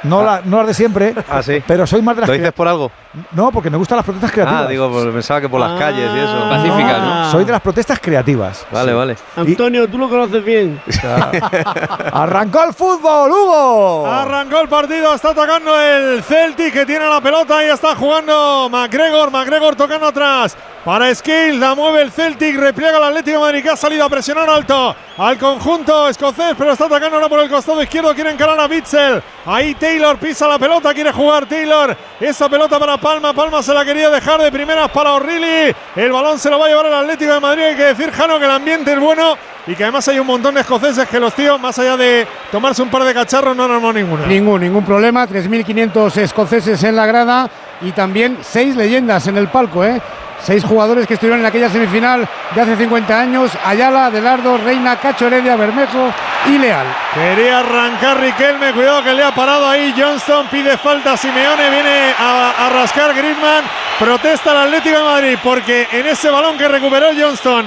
No, 0.02 0.22
la- 0.22 0.42
no 0.44 0.58
las 0.58 0.66
de 0.68 0.74
siempre. 0.74 1.14
Ah, 1.28 1.42
sí. 1.42 1.62
Pero 1.66 1.86
soy 1.86 2.02
más 2.02 2.14
de 2.16 2.20
las 2.22 2.28
¿Lo 2.28 2.34
dices 2.34 2.52
por 2.52 2.68
algo? 2.68 2.90
No, 3.32 3.50
porque 3.50 3.70
me 3.70 3.76
gustan 3.78 3.96
las 3.96 4.04
protestas 4.04 4.30
creativas. 4.30 4.62
Ah, 4.64 4.68
digo, 4.68 4.90
pues 4.90 5.06
pensaba 5.06 5.40
que 5.40 5.48
por 5.48 5.60
las 5.60 5.78
calles 5.78 6.10
y 6.14 6.18
eso. 6.18 6.48
Pacífica, 6.48 6.98
¿no? 6.98 7.30
Soy 7.30 7.44
de 7.44 7.52
las 7.52 7.60
protestas 7.60 7.98
creativas. 8.00 8.66
Vale, 8.70 8.92
vale. 8.92 9.16
Antonio, 9.36 9.88
tú 9.88 9.98
lo 9.98 10.08
conoces 10.08 10.44
bien. 10.44 10.80
Arrancó 12.12 12.64
el 12.64 12.74
fútbol, 12.74 13.30
Hugo. 13.30 14.06
Arrancó 14.06 14.60
el 14.60 14.68
partido, 14.68 15.14
está 15.14 15.30
atacando 15.30 15.78
el 15.80 16.22
Celtic 16.22 16.72
que 16.72 16.86
tiene 16.86 17.08
la 17.08 17.20
pelota 17.20 17.64
y 17.64 17.68
está 17.68 17.94
jugando 17.94 18.68
McGregor. 18.70 19.30
McGregor 19.30 19.76
tocando 19.76 20.06
atrás 20.06 20.56
para 20.84 21.12
Skill. 21.14 21.58
La 21.58 21.74
mueve 21.74 22.02
el 22.02 22.12
Celtic, 22.12 22.56
repliega 22.56 22.98
el 22.98 23.04
Atlético 23.04 23.38
de 23.38 23.44
Madrid 23.44 23.62
que 23.62 23.70
ha 23.70 23.76
salido 23.76 24.04
a 24.04 24.08
presionar 24.08 24.48
alto 24.48 24.94
al 25.18 25.38
conjunto 25.38 26.08
escocés, 26.08 26.54
pero 26.56 26.72
está 26.72 26.84
atacando 26.86 27.16
ahora 27.16 27.28
por 27.28 27.40
el 27.40 27.48
costado 27.48 27.82
izquierdo. 27.82 28.14
Quiere 28.14 28.30
encarar 28.30 28.58
a 28.60 28.68
Bitzel. 28.68 29.22
Ahí 29.46 29.74
Taylor 29.74 30.16
pisa 30.18 30.46
la 30.46 30.58
pelota, 30.58 30.94
quiere 30.94 31.12
jugar 31.12 31.46
Taylor. 31.46 31.96
Esa 32.20 32.48
pelota 32.48 32.78
para 32.78 32.96
Palma. 33.07 33.33
Palma 33.33 33.62
se 33.62 33.73
la 33.73 33.85
quería 33.85 34.10
dejar 34.10 34.43
de 34.43 34.51
primeras 34.51 34.91
para 34.91 35.12
O'Reilly. 35.12 35.73
El 35.94 36.10
balón 36.10 36.41
se 36.41 36.51
lo 36.51 36.59
va 36.59 36.67
a 36.67 36.68
llevar 36.68 36.86
el 36.86 36.94
Atlético 36.94 37.35
de 37.35 37.39
Madrid. 37.39 37.62
Hay 37.62 37.76
que 37.76 37.85
decir, 37.85 38.10
Jano, 38.10 38.36
que 38.36 38.47
el 38.47 38.51
ambiente 38.51 38.93
es 38.94 38.99
bueno 38.99 39.36
y 39.65 39.76
que 39.76 39.85
además 39.85 40.09
hay 40.09 40.18
un 40.18 40.26
montón 40.26 40.57
de 40.57 40.62
escoceses 40.62 41.09
que 41.09 41.20
los 41.20 41.33
tíos, 41.33 41.60
más 41.60 41.78
allá 41.78 41.97
de 41.97 42.26
tomarse 42.51 42.83
un 42.83 42.91
par 42.91 43.05
de 43.05 43.15
cacharros, 43.15 43.57
no 43.57 43.62
han 43.62 43.70
armado 43.70 43.93
ninguno. 43.93 44.26
Ningún, 44.26 44.60
ningún 44.60 44.85
problema. 44.85 45.25
3.500 45.28 46.17
escoceses 46.17 46.83
en 46.83 46.97
la 46.97 47.07
grada 47.07 47.49
y 47.81 47.93
también 47.93 48.39
seis 48.43 48.75
leyendas 48.75 49.25
en 49.28 49.36
el 49.36 49.47
palco, 49.47 49.85
¿eh? 49.85 50.02
Seis 50.47 50.62
jugadores 50.62 51.08
que 51.08 51.15
estuvieron 51.15 51.41
en 51.41 51.47
aquella 51.47 51.68
semifinal 51.68 52.25
de 52.55 52.60
hace 52.60 52.76
50 52.76 53.18
años: 53.18 53.50
Ayala, 53.65 54.12
Delardo, 54.12 54.57
Reina, 54.58 54.94
Cacho 54.94 55.26
Heredia, 55.26 55.57
Bermejo 55.57 56.12
y 56.47 56.57
Leal. 56.57 56.86
Quería 57.12 57.58
arrancar 57.58 58.20
Riquelme, 58.20 58.73
cuidado 58.73 59.02
que 59.02 59.12
le 59.12 59.25
ha 59.25 59.34
parado 59.34 59.68
ahí 59.68 59.92
Johnston, 59.99 60.47
pide 60.47 60.76
falta 60.76 61.16
Simeone, 61.16 61.68
viene 61.68 62.15
a, 62.16 62.65
a 62.65 62.70
rascar 62.70 63.12
Griezmann, 63.12 63.65
protesta 63.99 64.52
el 64.52 64.68
Atlético 64.68 64.99
de 64.99 65.02
Madrid 65.02 65.39
porque 65.42 65.89
en 65.91 66.07
ese 66.07 66.31
balón 66.31 66.57
que 66.57 66.68
recuperó 66.68 67.08
Johnston 67.18 67.66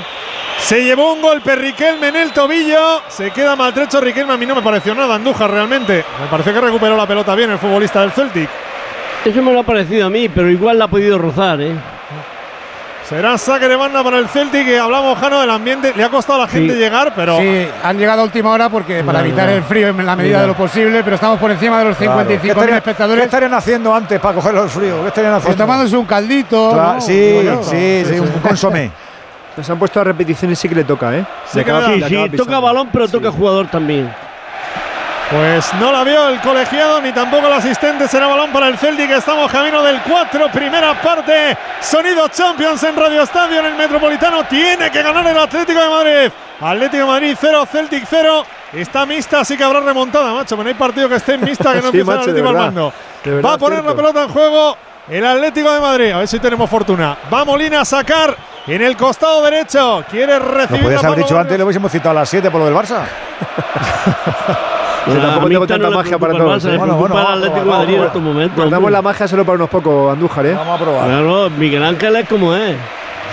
se 0.60 0.82
llevó 0.82 1.12
un 1.12 1.22
golpe 1.22 1.58
Riquelme 1.58 2.08
en 2.08 2.16
el 2.16 2.32
tobillo, 2.32 3.02
se 3.10 3.32
queda 3.32 3.58
maltrecho 3.58 4.00
Riquelme, 4.00 4.32
a 4.32 4.38
mí 4.38 4.46
no 4.46 4.56
me 4.56 4.62
pareció 4.62 4.96
nada 4.96 5.16
Andújar 5.16 5.52
realmente, 5.52 6.06
me 6.22 6.28
pareció 6.28 6.54
que 6.54 6.62
recuperó 6.62 6.96
la 6.96 7.06
pelota 7.06 7.36
bien 7.36 7.52
el 7.52 7.60
futbolista 7.60 8.00
del 8.00 8.14
Celtic. 8.14 8.50
Eso 9.26 9.42
me 9.42 9.52
lo 9.52 9.60
ha 9.60 9.64
parecido 9.64 10.08
a 10.08 10.10
mí, 10.10 10.30
pero 10.30 10.50
igual 10.50 10.80
la 10.80 10.86
ha 10.86 10.88
podido 10.88 11.18
rozar, 11.18 11.60
¿eh? 11.60 11.76
Será 13.10 13.40
saque 13.40 13.68
de 13.68 13.76
banda 13.76 14.04
para 14.04 14.20
el 14.20 14.28
Celtic, 14.30 14.66
que 14.66 14.78
hablamos 14.78 15.18
Jano 15.18 15.42
del 15.42 15.50
ambiente, 15.50 15.94
le 15.96 16.04
ha 16.04 16.10
costado 16.10 16.42
a 16.44 16.46
la 16.46 16.48
gente 16.52 16.74
Sí. 16.74 16.80
llegar, 16.80 17.12
pero... 17.16 17.38
Sí, 17.40 17.68
han 17.84 17.98
llegado 17.98 18.22
a 18.22 18.24
última 18.26 18.52
hora 18.52 18.70
porque 18.70 19.04
para 19.04 19.22
evitar 19.22 19.50
el 19.50 19.64
frío 19.64 19.88
en 19.88 20.06
la 20.06 20.16
medida 20.16 20.42
de 20.42 20.48
lo 20.48 20.54
posible, 20.54 21.02
pero 21.04 21.16
estamos 21.16 21.40
por 21.40 21.50
encima 21.50 21.80
de 21.80 21.86
los 21.86 21.98
Claro. 21.98 22.20
55.000 22.20 22.40
¿Qué 22.42 22.48
estarían- 22.50 22.78
espectadores. 22.78 23.22
¿Qué 23.22 23.26
estarían 23.26 23.54
haciendo 23.56 23.96
antes 23.96 24.20
para 24.20 24.36
coger 24.36 24.56
el 24.56 24.70
frío? 24.70 25.02
¿Qué 25.02 25.08
estarían 25.08 25.34
Pues 25.34 25.44
haciendo? 25.44 25.64
tomándose 25.64 25.98
un 25.98 26.06
caldito. 26.06 26.72
Claro, 26.72 26.94
¿no? 26.94 27.02
sí, 27.02 27.42
yo. 27.44 27.64
sí, 27.64 28.04
sí, 28.06 28.20
un 28.20 28.28
consomé. 28.42 28.92
Nos 29.58 29.68
han 29.68 29.80
puesto 29.80 30.00
a 30.00 30.04
repeticiones 30.04 30.60
y 30.60 30.62
sí 30.62 30.70
que 30.70 30.76
le 30.76 30.84
toca, 30.84 31.16
¿eh? 31.16 31.26
Acaba- 31.60 31.88
sí, 31.88 32.04
acaba 32.04 32.28
sí, 32.30 32.38
toca 32.38 32.60
balón, 32.60 32.90
pero 32.94 33.08
toca 33.08 33.32
jugador 33.32 33.68
también. 33.68 34.14
Pues 35.32 35.72
no 35.76 35.92
la 35.92 36.04
vio 36.04 36.28
el 36.30 36.42
colegiado 36.42 37.00
ni 37.02 37.12
tampoco 37.12 37.46
el 37.46 37.54
asistente. 37.54 38.08
Será 38.08 38.26
balón 38.26 38.52
para 38.52 38.68
el 38.68 38.78
Celtic. 38.80 39.12
Estamos 39.12 39.52
camino 39.52 39.84
del 39.84 40.02
4, 40.02 40.52
primera 40.52 41.00
parte. 41.00 41.56
Sonido 41.82 42.28
Champions 42.30 42.82
en 42.84 42.96
Radio 42.96 43.22
Estadio 43.22 43.60
en 43.60 43.68
el 43.68 43.76
Metropolitano. 43.76 44.44
Tiene 44.46 44.90
que 44.90 45.04
ganar 45.04 45.28
el 45.28 45.38
Atlético 45.38 45.80
de 45.80 45.88
Madrid. 45.90 46.32
Atlético 46.60 47.04
de 47.04 47.06
Madrid 47.12 47.38
0, 47.40 47.68
Celtic 47.72 48.06
0. 48.10 48.44
Está 48.74 49.06
mixta, 49.06 49.42
así 49.42 49.56
que 49.56 49.64
habrá 49.64 49.82
remontada, 49.82 50.34
macho. 50.34 50.56
Pero 50.56 50.64
no 50.64 50.70
hay 50.70 50.74
partido 50.76 51.08
que 51.08 51.16
esté 51.16 51.38
mixta 51.38 51.74
que 51.74 51.82
no 51.84 51.92
Sí, 51.92 52.00
empiece 52.00 52.00
el 52.00 52.06
macho, 52.08 52.18
de 52.18 52.32
Atlético 52.32 52.50
al 52.50 52.56
mando. 52.56 52.94
Verdad, 53.24 53.50
Va 53.50 53.54
a 53.54 53.58
poner 53.60 53.80
cierto. 53.82 53.90
la 53.92 53.96
pelota 54.02 54.24
en 54.24 54.30
juego 54.30 54.78
el 55.10 55.26
Atlético 55.28 55.72
de 55.72 55.80
Madrid. 55.80 56.12
A 56.12 56.18
ver 56.18 56.28
si 56.28 56.40
tenemos 56.40 56.68
fortuna. 56.68 57.16
Va 57.32 57.46
Molina 57.46 57.82
a 57.82 57.86
sacar 57.86 58.36
en 58.66 58.82
el 58.82 58.98
costado 58.98 59.44
derecho. 59.44 60.04
Quiere 60.10 60.40
Lo 60.40 60.46
recibir. 60.46 60.84
podías 60.86 61.04
la 61.04 61.08
haber 61.10 61.20
dicho 61.24 61.38
antes, 61.38 61.56
le 61.56 61.64
hubiésemos 61.64 61.92
citado 61.92 62.12
a 62.12 62.22
las 62.22 62.30
7 62.30 62.50
por 62.50 62.62
lo 62.62 62.66
del 62.66 62.74
Barça. 62.76 63.04
Yo 65.14 65.22
tampoco 65.22 65.48
tengo 65.50 65.68
tanta 65.68 65.90
magia 65.90 66.18
para 66.20 66.34
todos. 66.34 66.64
Barça, 66.64 66.70
¿eh? 66.70 66.72
le 66.74 66.80
preocupa 66.80 67.22
el 67.22 67.28
Atlético 67.28 67.60
de 67.60 67.66
Madrid 67.66 67.96
en 67.96 68.04
estos 68.04 68.22
momentos. 68.22 68.56
Guardamos 68.58 68.92
la 68.92 69.02
magia 69.02 69.28
solo 69.28 69.46
para 69.46 69.56
unos 69.56 69.70
pocos, 69.70 70.14
Andújar, 70.14 70.46
¿eh? 70.46 70.54
Vamos 70.54 70.76
a 70.76 70.84
probar. 70.84 71.06
Claro, 71.06 71.50
Miguel 71.52 71.84
Ángel 71.84 72.16
es 72.16 72.30
como 72.30 72.56
es. 72.56 72.76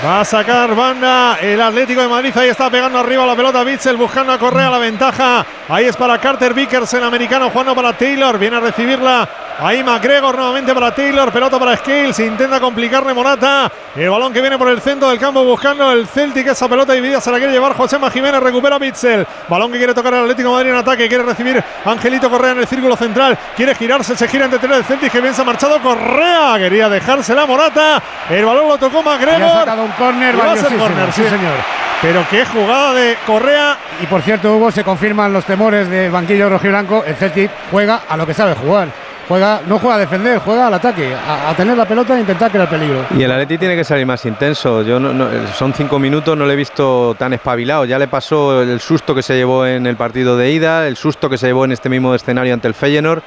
Va 0.05 0.21
a 0.21 0.25
sacar 0.25 0.75
banda 0.75 1.39
el 1.41 1.61
Atlético 1.61 2.03
de 2.03 2.09
Madrid. 2.09 2.37
Ahí 2.37 2.51
está 2.51 2.71
pegando 2.71 2.99
arriba 2.99 3.25
la 3.25 3.35
pelota 3.35 3.65
Bitzel 3.65 3.97
buscando 3.97 4.33
a 4.33 4.39
Correa 4.39 4.71
la 4.71 4.79
ventaja. 4.79 5.45
Ahí 5.69 5.87
es 5.87 5.97
para 5.97 6.19
Carter 6.19 6.53
Vickers, 6.53 6.93
el 6.95 7.05
americano, 7.05 7.49
jugando 7.51 7.75
para 7.75 7.95
Taylor. 7.95 8.39
Viene 8.39 8.57
a 8.57 8.61
recibirla. 8.61 9.29
Ahí 9.59 9.83
McGregor 9.83 10.37
nuevamente 10.37 10.75
para 10.75 10.95
Taylor. 10.95 11.33
Pelota 11.33 11.59
para 11.59 11.77
Scales. 11.77 12.19
Intenta 12.21 12.61
complicarle 12.61 13.15
Morata. 13.15 13.71
El 13.95 14.11
balón 14.11 14.33
que 14.33 14.41
viene 14.43 14.59
por 14.59 14.69
el 14.69 14.83
centro 14.83 15.09
del 15.09 15.19
campo 15.19 15.43
buscando 15.45 15.91
el 15.93 16.07
Celtic. 16.07 16.49
Esa 16.49 16.69
pelota 16.69 16.93
dividida 16.93 17.21
se 17.21 17.31
la 17.31 17.39
quiere 17.39 17.53
llevar 17.53 17.75
José 17.75 17.99
Jiménez. 18.13 18.43
Recupera 18.43 18.79
Bitzel. 18.79 19.27
Balón 19.49 19.73
que 19.73 19.79
quiere 19.79 19.95
tocar 19.95 20.13
el 20.13 20.21
Atlético 20.21 20.51
de 20.51 20.55
Madrid 20.57 20.71
en 20.71 20.77
ataque. 20.77 21.09
Quiere 21.09 21.25
recibir 21.25 21.63
Angelito 21.85 22.31
Correa 22.31 22.53
en 22.53 22.59
el 22.59 22.67
círculo 22.67 22.97
central. 22.97 23.39
Quiere 23.57 23.75
girarse. 23.75 24.15
Se 24.15 24.29
gira 24.29 24.45
entre 24.45 24.77
el 24.77 24.85
Celtic 24.85 25.11
que 25.11 25.21
bien 25.21 25.33
se 25.33 25.41
ha 25.41 25.45
marchado 25.45 25.81
Correa. 25.81 26.57
Quería 26.59 26.91
dejársela 26.91 27.47
Morata. 27.47 28.03
El 28.29 28.45
balón 28.45 28.69
lo 28.69 28.77
tocó 28.77 29.03
McGregor. 29.03 29.41
Y 29.41 29.43
ha 29.43 29.59
sacado 29.61 29.85
un 29.85 29.93
córner 29.93 30.39
va 30.39 30.53
a 30.53 30.57
ser 30.57 30.77
córner, 30.77 31.13
sí, 31.13 31.23
sí. 31.23 31.31
señor. 31.31 31.55
Pero 32.03 32.27
qué 32.31 32.45
jugada 32.45 32.93
de 32.93 33.17
Correa. 33.27 33.79
Y 34.03 34.07
por 34.07 34.21
cierto, 34.21 34.55
Hugo, 34.55 34.71
se 34.71 34.85
confirman 34.85 35.33
los 35.33 35.47
temores 35.47 35.89
del 35.89 36.11
banquillo 36.11 36.51
rojiblanco. 36.51 37.03
El 37.05 37.17
Celtic 37.17 37.51
juega 37.71 38.03
a 38.07 38.17
lo 38.19 38.27
que 38.27 38.35
sabe 38.35 38.55
jugar. 38.55 39.06
Juega, 39.29 39.61
no 39.67 39.79
juega 39.81 39.97
a 39.97 39.99
defender, 39.99 40.39
juega 40.39 40.69
al 40.69 40.75
ataque, 40.75 41.13
a, 41.15 41.53
tener 41.57 41.77
la 41.77 41.85
pelota 41.85 42.17
e 42.17 42.21
intentar 42.21 42.49
crear 42.51 42.69
peligro. 42.71 43.07
Y 43.17 43.25
el 43.25 43.33
Atleti 43.33 43.59
tiene 43.59 43.75
que 43.75 43.83
salir 43.83 44.07
más 44.07 44.25
intenso. 44.25 44.83
Yo 44.83 45.01
no- 45.01 45.29
son 45.55 45.73
cinco 45.75 45.99
minutos, 45.99 46.37
no 46.37 46.47
le 46.47 46.53
he 46.53 46.57
visto 46.57 47.17
tan 47.19 47.33
espabilado. 47.33 47.85
Ya 47.85 47.99
le 47.99 48.07
pasó 48.07 48.63
el 48.63 48.79
susto 48.81 49.15
que 49.17 49.23
se 49.23 49.35
llevó 49.35 49.67
en 49.67 49.87
el 49.87 49.97
partido 49.97 50.37
de 50.37 50.53
ida, 50.53 50.87
el 50.87 50.97
susto 50.97 51.29
que 51.29 51.39
se 51.39 51.49
llevó 51.49 51.65
en 51.65 51.73
este 51.73 51.89
mismo 51.89 52.15
escenario 52.15 52.55
ante 52.55 52.69
el 52.69 52.75
Feyenoord. 52.75 53.23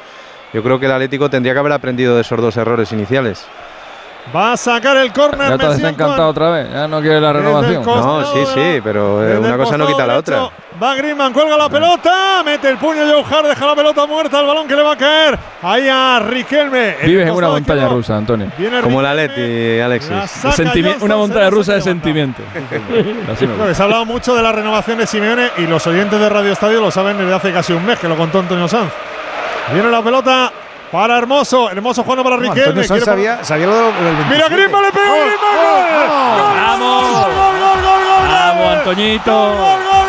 Yo 0.54 0.64
creo 0.64 0.80
que 0.80 0.86
el 0.86 0.92
Atlético 0.94 1.30
tendría 1.30 1.54
que 1.54 1.60
haber 1.60 1.74
aprendido 1.74 2.16
de 2.16 2.22
esos 2.22 2.40
dos 2.42 2.56
errores 2.56 2.92
iniciales. 2.94 3.46
Va 4.36 4.54
a 4.54 4.58
sacar 4.58 4.96
el 4.98 5.12
córner. 5.12 5.50
Ya 5.50 5.58
te 5.58 5.66
has 5.66 5.72
Messi 5.78 5.86
encantado 5.88 6.30
otra 6.30 6.50
vez. 6.52 6.68
Ya 6.72 6.88
no 6.88 7.02
quiere 7.02 7.20
la 7.20 7.34
renovación. 7.34 7.84
No, 7.84 8.26
sí, 8.34 8.40
sí, 8.54 8.80
pero 8.84 9.28
eh, 9.28 9.40
una 9.40 9.58
cosa 9.58 9.76
no 9.78 9.88
quita 9.88 10.06
la 10.06 10.14
derecho, 10.22 10.46
otra. 10.46 10.64
Va 10.82 10.96
Griezmann, 10.96 11.34
cuelga 11.34 11.58
la 11.58 11.68
pelota, 11.68 12.42
mete 12.46 12.70
el 12.70 12.78
puño 12.78 13.02
Joe 13.10 13.24
Hart, 13.24 13.48
deja 13.48 13.66
la 13.66 13.76
pelota 13.76 14.06
muerta, 14.06 14.40
el 14.40 14.46
balón 14.46 14.68
que 14.68 14.76
le 14.76 14.84
va 14.84 14.94
a 14.94 14.98
caer 14.98 15.38
ahí 15.64 15.90
a 15.90 16.20
Riquelme. 16.20 16.96
Vives 17.04 17.28
en 17.28 17.34
una 17.34 17.48
montaña 17.50 17.80
izquierdo. 17.80 17.96
rusa, 17.98 18.16
Antonio. 18.18 18.52
Viene 18.58 18.80
Como 18.82 19.02
el 19.02 19.08
Riquelme, 19.08 19.34
Atleti, 19.34 19.78
la 19.80 19.86
Alexis. 19.86 20.12
Sentimi- 20.56 20.84
Johnston, 20.84 21.04
una 21.04 21.16
montaña 21.18 21.50
rusa 21.50 21.74
de 21.74 21.82
saque 21.82 21.90
banda. 21.92 22.04
sentimiento. 22.04 22.44
Así 23.34 23.48
me 23.48 23.54
Bueno, 23.54 23.58
gusta. 23.64 23.74
Se 23.74 23.82
ha 23.82 23.86
hablado 23.86 24.06
mucho 24.06 24.36
de 24.36 24.42
la 24.44 24.52
renovación 24.52 25.00
de 25.00 25.08
Simeone 25.08 25.50
y 25.58 25.62
los 25.64 25.86
oyentes 25.88 26.20
de 26.20 26.30
Radio 26.30 26.52
Estadio 26.54 26.80
lo 26.80 26.92
saben 26.92 27.18
desde 27.18 27.34
hace 27.34 27.52
casi 27.52 27.74
un 27.74 27.86
mes, 27.86 27.98
que 28.00 28.08
lo 28.08 28.16
contó 28.16 28.40
Antonio 28.40 28.68
Sanz. 28.68 28.92
Viene 29.74 29.90
la 29.90 30.02
pelota 30.02 30.52
para 30.92 31.18
Hermoso, 31.18 31.70
Hermoso 31.70 32.04
jugando 32.04 32.24
para 32.24 32.38
No, 32.38 32.42
Riquelme. 32.54 32.86
Quiere 32.86 33.06
sabía, 33.06 33.44
sabía 33.44 33.68
lo 33.68 33.76
del, 33.76 33.94
del 33.96 34.16
27. 34.16 34.36
Mira, 34.36 34.48
Griezmann 34.50 34.84
le 34.84 34.92
pegó, 34.92 35.16
Griezmann, 35.16 35.56
gol. 35.56 36.42
Gol, 36.42 36.58
¡Vamos! 36.58 37.04
Gol, 37.04 37.12
gol, 37.12 37.34
gol, 37.36 37.82
gol, 37.82 38.02
gol, 38.06 38.28
¡Vamos, 38.30 38.64
gol. 38.64 38.78
Antoñito! 38.78 39.32
Gol, 39.32 39.58
gol, 39.58 39.66
gol, 39.66 39.84
gol, 39.84 40.09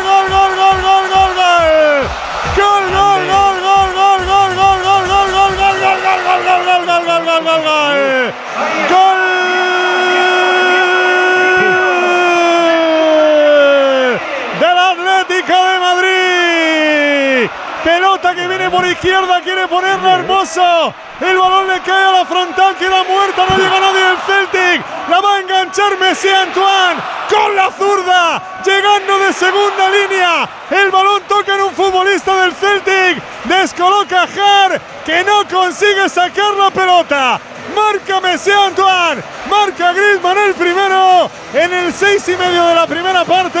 por 18.71 18.85
izquierda, 18.87 19.41
quiere 19.41 19.67
ponerla 19.67 20.15
hermoso. 20.15 20.93
El 21.19 21.37
balón 21.37 21.67
le 21.67 21.81
cae 21.81 22.05
a 22.05 22.11
la 22.11 22.25
frontal, 22.25 22.75
queda 22.77 23.03
muerta, 23.03 23.45
no 23.47 23.57
llega 23.57 23.79
nadie 23.79 24.03
del 24.03 24.17
Celtic. 24.25 24.81
La 25.09 25.19
va 25.19 25.35
a 25.35 25.39
enganchar 25.41 25.99
Messi 25.99 26.29
Antoine 26.29 27.01
con 27.29 27.55
la 27.55 27.69
zurda, 27.71 28.41
llegando 28.65 29.19
de 29.19 29.33
segunda 29.33 29.89
línea. 29.89 30.49
El 30.71 30.89
balón 30.89 31.21
toca 31.27 31.53
en 31.53 31.61
un 31.61 31.71
futbolista 31.71 32.41
del 32.41 32.53
Celtic. 32.53 33.21
Descoloca 33.43 34.23
a 34.23 34.27
Jar, 34.27 34.81
que 35.05 35.23
no 35.23 35.47
consigue 35.47 36.09
sacar 36.09 36.53
la 36.53 36.71
pelota. 36.71 37.39
Marca 37.75 38.19
Messi 38.21 38.51
Antoine, 38.51 39.21
marca 39.49 39.93
Griezmann 39.93 40.37
el 40.37 40.53
primero 40.53 41.29
en 41.53 41.73
el 41.73 41.93
seis 41.93 42.27
y 42.29 42.35
medio 42.37 42.65
de 42.67 42.75
la 42.75 42.87
primera 42.87 43.25
parte. 43.25 43.59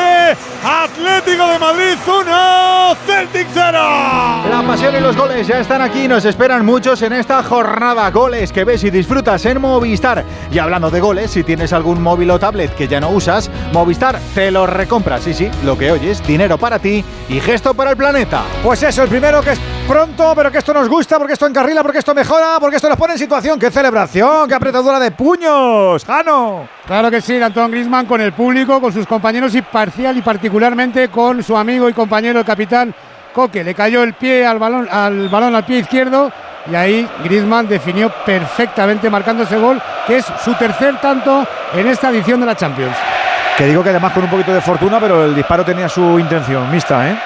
Atlético 0.63 1.47
de 1.47 1.59
Madrid 1.59 1.95
1, 2.07 2.95
Celtic 3.05 3.47
0. 3.53 3.71
La 4.49 4.63
pasión 4.65 4.95
y 4.95 4.99
los 4.99 5.15
goles 5.15 5.47
ya 5.47 5.59
están 5.59 5.81
aquí, 5.81 6.07
nos 6.07 6.23
esperan 6.25 6.65
muchos 6.65 7.01
en 7.01 7.13
esta 7.13 7.41
jornada. 7.43 8.09
Goles 8.11 8.51
que 8.51 8.63
ves 8.63 8.83
y 8.83 8.91
disfrutas 8.91 9.43
en 9.45 9.59
Movistar. 9.59 10.23
Y 10.51 10.59
hablando 10.59 10.89
de 10.89 10.99
goles, 10.99 11.31
si 11.31 11.43
tienes 11.43 11.73
algún 11.73 12.01
móvil 12.01 12.31
o 12.31 12.39
tablet 12.39 12.75
que 12.75 12.87
ya 12.87 12.99
no 12.99 13.09
usas, 13.09 13.49
Movistar 13.73 14.19
te 14.35 14.51
lo 14.51 14.67
recompra. 14.67 15.19
Sí, 15.19 15.33
sí, 15.33 15.49
lo 15.63 15.77
que 15.77 15.91
oyes, 15.91 16.25
dinero 16.25 16.57
para 16.57 16.79
ti 16.79 17.03
y 17.29 17.39
gesto 17.39 17.73
para 17.73 17.91
el 17.91 17.97
planeta. 17.97 18.43
Pues 18.63 18.83
eso, 18.83 19.03
el 19.03 19.09
primero 19.09 19.41
que, 19.41 19.53
pronto, 19.87 20.33
pero 20.35 20.51
que 20.51 20.59
esto 20.59 20.73
nos 20.73 20.87
gusta, 20.87 21.17
porque 21.17 21.33
esto 21.33 21.47
encarrila, 21.47 21.81
porque 21.81 21.99
esto 21.99 22.13
mejora, 22.13 22.57
porque 22.59 22.75
esto 22.75 22.89
nos 22.89 22.97
pone 22.97 23.13
en 23.13 23.19
situación. 23.19 23.59
¡Qué 23.59 23.71
celebración! 24.07 24.47
¡Qué 24.47 24.55
apretadura 24.55 24.99
de 24.99 25.11
puños! 25.11 26.03
¡Jano! 26.05 26.67
Claro 26.85 27.11
que 27.11 27.21
sí, 27.21 27.41
Antoine 27.41 27.71
Grisman 27.71 28.05
con 28.05 28.21
el 28.21 28.33
público, 28.33 28.81
con 28.81 28.91
sus 28.91 29.05
compañeros 29.05 29.53
y 29.55 29.61
parcial 29.61 30.17
y 30.17 30.21
particularmente 30.21 31.09
con 31.09 31.43
su 31.43 31.55
amigo 31.55 31.89
y 31.89 31.93
compañero 31.93 32.39
el 32.39 32.45
capitán 32.45 32.93
Coque. 33.33 33.63
Le 33.63 33.73
cayó 33.73 34.03
el 34.03 34.13
pie 34.13 34.45
al 34.45 34.59
balón, 34.59 34.87
al 34.89 35.29
balón 35.29 35.55
al 35.55 35.65
pie 35.65 35.79
izquierdo 35.79 36.31
y 36.69 36.75
ahí 36.75 37.07
Griezmann 37.23 37.67
definió 37.67 38.11
perfectamente 38.25 39.09
marcando 39.09 39.43
ese 39.43 39.57
gol, 39.57 39.81
que 40.07 40.17
es 40.17 40.25
su 40.43 40.53
tercer 40.55 40.99
tanto 40.99 41.45
en 41.73 41.87
esta 41.87 42.09
edición 42.09 42.39
de 42.39 42.45
la 42.45 42.55
Champions. 42.55 42.95
Que 43.57 43.65
digo 43.65 43.83
que 43.83 43.89
además 43.89 44.13
con 44.13 44.23
un 44.23 44.29
poquito 44.29 44.53
de 44.53 44.61
fortuna, 44.61 44.99
pero 44.99 45.25
el 45.25 45.35
disparo 45.35 45.63
tenía 45.63 45.89
su 45.89 46.19
intención, 46.19 46.69
mixta, 46.71 47.09
¿eh? 47.09 47.17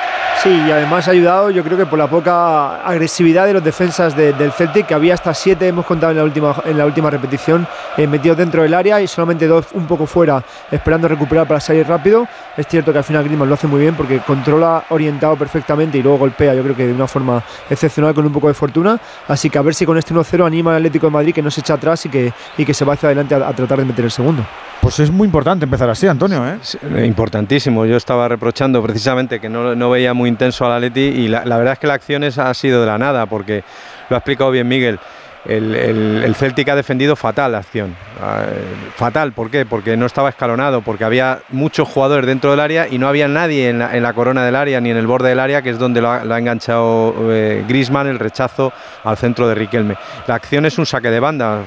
Sí, 0.44 0.50
y 0.50 0.72
además 0.72 1.08
ha 1.08 1.12
ayudado, 1.12 1.50
yo 1.50 1.64
creo 1.64 1.78
que 1.78 1.86
por 1.88 1.98
la 1.98 2.08
poca 2.08 2.86
agresividad 2.86 3.48
de 3.48 3.54
los 3.54 3.64
defensas 3.64 4.16
del 4.16 4.52
Celtic, 4.52 4.86
que 4.86 4.94
había 4.94 5.16
hasta 5.16 5.34
siete, 5.34 5.68
hemos 5.68 5.86
contado 5.86 6.12
en 6.12 6.18
la 6.18 6.24
última, 6.24 6.56
en 6.66 6.78
la 6.78 6.86
última 6.86 7.10
repetición, 7.10 7.68
eh, 7.98 8.06
metidos 8.06 8.38
dentro 8.38 8.62
del 8.62 8.74
área 8.74 9.02
y 9.02 9.08
solamente 9.08 9.48
dos 9.48 9.68
un 9.74 9.88
poco 9.88 10.06
fuera, 10.06 10.44
esperando 10.70 11.08
recuperar 11.08 11.48
para 11.48 11.60
salir 11.60 11.88
rápido. 11.88 12.28
Es 12.56 12.68
cierto 12.68 12.92
que 12.92 13.00
al 13.00 13.04
final 13.04 13.24
Griezmann 13.24 13.50
lo 13.50 13.56
hace 13.56 13.66
muy 13.66 13.82
bien 13.82 13.96
porque 13.96 14.20
controla 14.20 14.84
orientado 14.90 15.36
perfectamente 15.36 15.98
y 15.98 16.04
luego 16.04 16.20
golpea, 16.20 16.54
yo 16.54 16.62
creo 16.62 16.76
que 16.76 16.88
de 16.88 16.94
una 16.94 17.08
forma 17.08 17.42
excepcional 17.70 18.14
con 18.14 18.26
un 18.26 18.34
poco 18.34 18.48
de 18.48 18.54
fortuna. 18.54 19.00
Así 19.28 19.50
que 19.50 19.58
a 19.58 19.64
ver 19.64 19.74
si 19.74 19.86
con 19.86 19.98
este 19.98 20.14
1-0 20.14 20.46
anima 20.46 20.72
al 20.72 20.78
Atlético 20.78 21.08
de 21.08 21.12
Madrid 21.12 21.34
que 21.34 21.42
no 21.42 21.50
se 21.50 21.62
echa 21.62 21.74
atrás 21.74 22.06
y 22.06 22.10
que, 22.10 22.32
y 22.58 22.66
que 22.66 22.74
se 22.74 22.86
va 22.86 22.94
hacia 22.94 23.08
adelante 23.08 23.34
a, 23.34 23.48
a 23.48 23.54
tratar 23.54 23.80
de 23.80 23.86
meter 23.86 24.06
el 24.06 24.12
segundo. 24.12 24.46
Pues 24.86 25.00
es 25.00 25.10
muy 25.10 25.26
importante 25.26 25.66
empezar 25.66 25.90
así, 25.90 26.06
Antonio. 26.06 26.44
¿eh? 26.48 27.06
Importantísimo. 27.08 27.88
Yo 27.88 27.98
estaba 27.98 28.28
reprochando 28.28 28.84
precisamente 28.84 29.40
que 29.40 29.50
no, 29.50 29.74
no 29.76 29.90
veía 29.90 30.14
muy 30.14 30.25
intenso 30.28 30.66
al 30.66 30.74
Atleti 30.74 31.02
y 31.02 31.28
la, 31.28 31.44
verdad 31.44 31.74
es 31.74 31.80
que 31.80 31.88
la 31.88 31.94
acción 31.94 32.24
ha 32.24 32.54
sido 32.54 32.82
de 32.82 32.88
la 32.88 32.98
nada 32.98 33.26
porque 33.26 33.64
lo 34.10 34.16
ha 34.16 34.20
explicado 34.20 34.52
bien 34.52 34.68
Miguel. 34.68 35.00
El, 35.46 35.76
el, 35.76 36.24
el 36.24 36.36
Celtic 36.36 36.68
ha 36.70 36.76
defendido 36.76 37.16
fatal 37.16 37.52
la 37.52 37.60
acción. 37.60 37.96
Uh, 38.18 38.96
fatal, 38.96 39.32
¿por 39.34 39.52
qué? 39.52 39.66
Porque 39.66 39.96
no 39.96 40.08
estaba 40.08 40.30
escalonado, 40.30 40.82
porque 40.82 41.04
había 41.04 41.40
muchos 41.50 41.88
jugadores 41.88 42.26
dentro 42.26 42.50
del 42.50 42.60
área 42.60 42.88
y 42.90 42.98
no 42.98 43.08
había 43.08 43.28
nadie 43.28 43.70
en 43.70 43.80
la, 43.80 43.96
en 43.96 44.02
la 44.02 44.14
corona 44.14 44.44
del 44.44 44.56
área 44.56 44.82
ni 44.82 44.90
en 44.90 44.98
el 44.98 45.06
borde 45.06 45.30
del 45.30 45.40
área, 45.40 45.62
que 45.62 45.70
es 45.70 45.78
donde 45.78 46.02
lo 46.02 46.10
ha, 46.10 46.24
lo 46.24 46.34
ha 46.34 46.40
enganchado 46.40 47.32
eh, 47.32 47.64
Grisman, 47.68 48.08
el 48.08 48.18
rechazo 48.18 48.74
al 49.04 49.18
centro 49.18 49.48
de 49.48 49.54
Riquelme. 49.54 49.96
La 50.26 50.34
acción 50.34 50.66
es 50.66 50.80
un 50.80 50.88
saque 50.88 51.12
de 51.12 51.20
banda, 51.20 51.60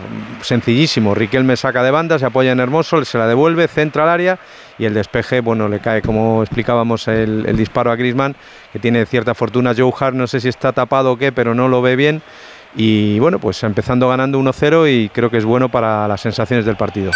sencillísimo. 0.43 1.15
Riquelme 1.15 1.57
saca 1.57 1.85
de 1.85 1.93
banda, 1.93 2.19
se 2.19 2.27
apoya 2.27 2.51
en 2.51 2.59
Hermoso, 2.59 3.05
se 3.05 3.17
la 3.17 3.28
devuelve, 3.28 3.69
centra 3.69 4.03
al 4.03 4.09
área 4.09 4.39
y 4.78 4.84
el 4.84 4.94
despeje, 4.94 5.40
bueno, 5.40 5.68
le 5.68 5.81
cae, 5.81 6.02
como 6.02 6.42
explicábamos, 6.42 7.08
el, 7.08 7.44
el 7.47 7.57
disparo 7.57 7.90
a 7.90 7.97
Grisman, 7.97 8.36
que 8.73 8.78
tiene 8.78 9.05
cierta 9.07 9.34
fortuna. 9.34 9.74
Joe 9.76 9.92
Hart 9.98 10.15
no 10.15 10.26
sé 10.26 10.40
si 10.40 10.48
está 10.48 10.73
tapado 10.73 11.12
o 11.12 11.16
qué, 11.16 11.32
pero 11.32 11.55
no 11.55 11.68
lo 11.68 11.82
ve 11.82 11.97
bien. 11.97 12.23
Y 12.78 13.18
bueno, 13.18 13.40
pues 13.40 13.60
empezando 13.65 14.08
ganando 14.08 14.39
1-0 14.39 14.89
y 14.89 15.08
creo 15.08 15.31
que 15.31 15.39
es 15.39 15.44
bueno 15.44 15.68
para 15.68 16.07
las 16.07 16.20
sensaciones 16.20 16.65
del 16.65 16.76
partido. 16.76 17.10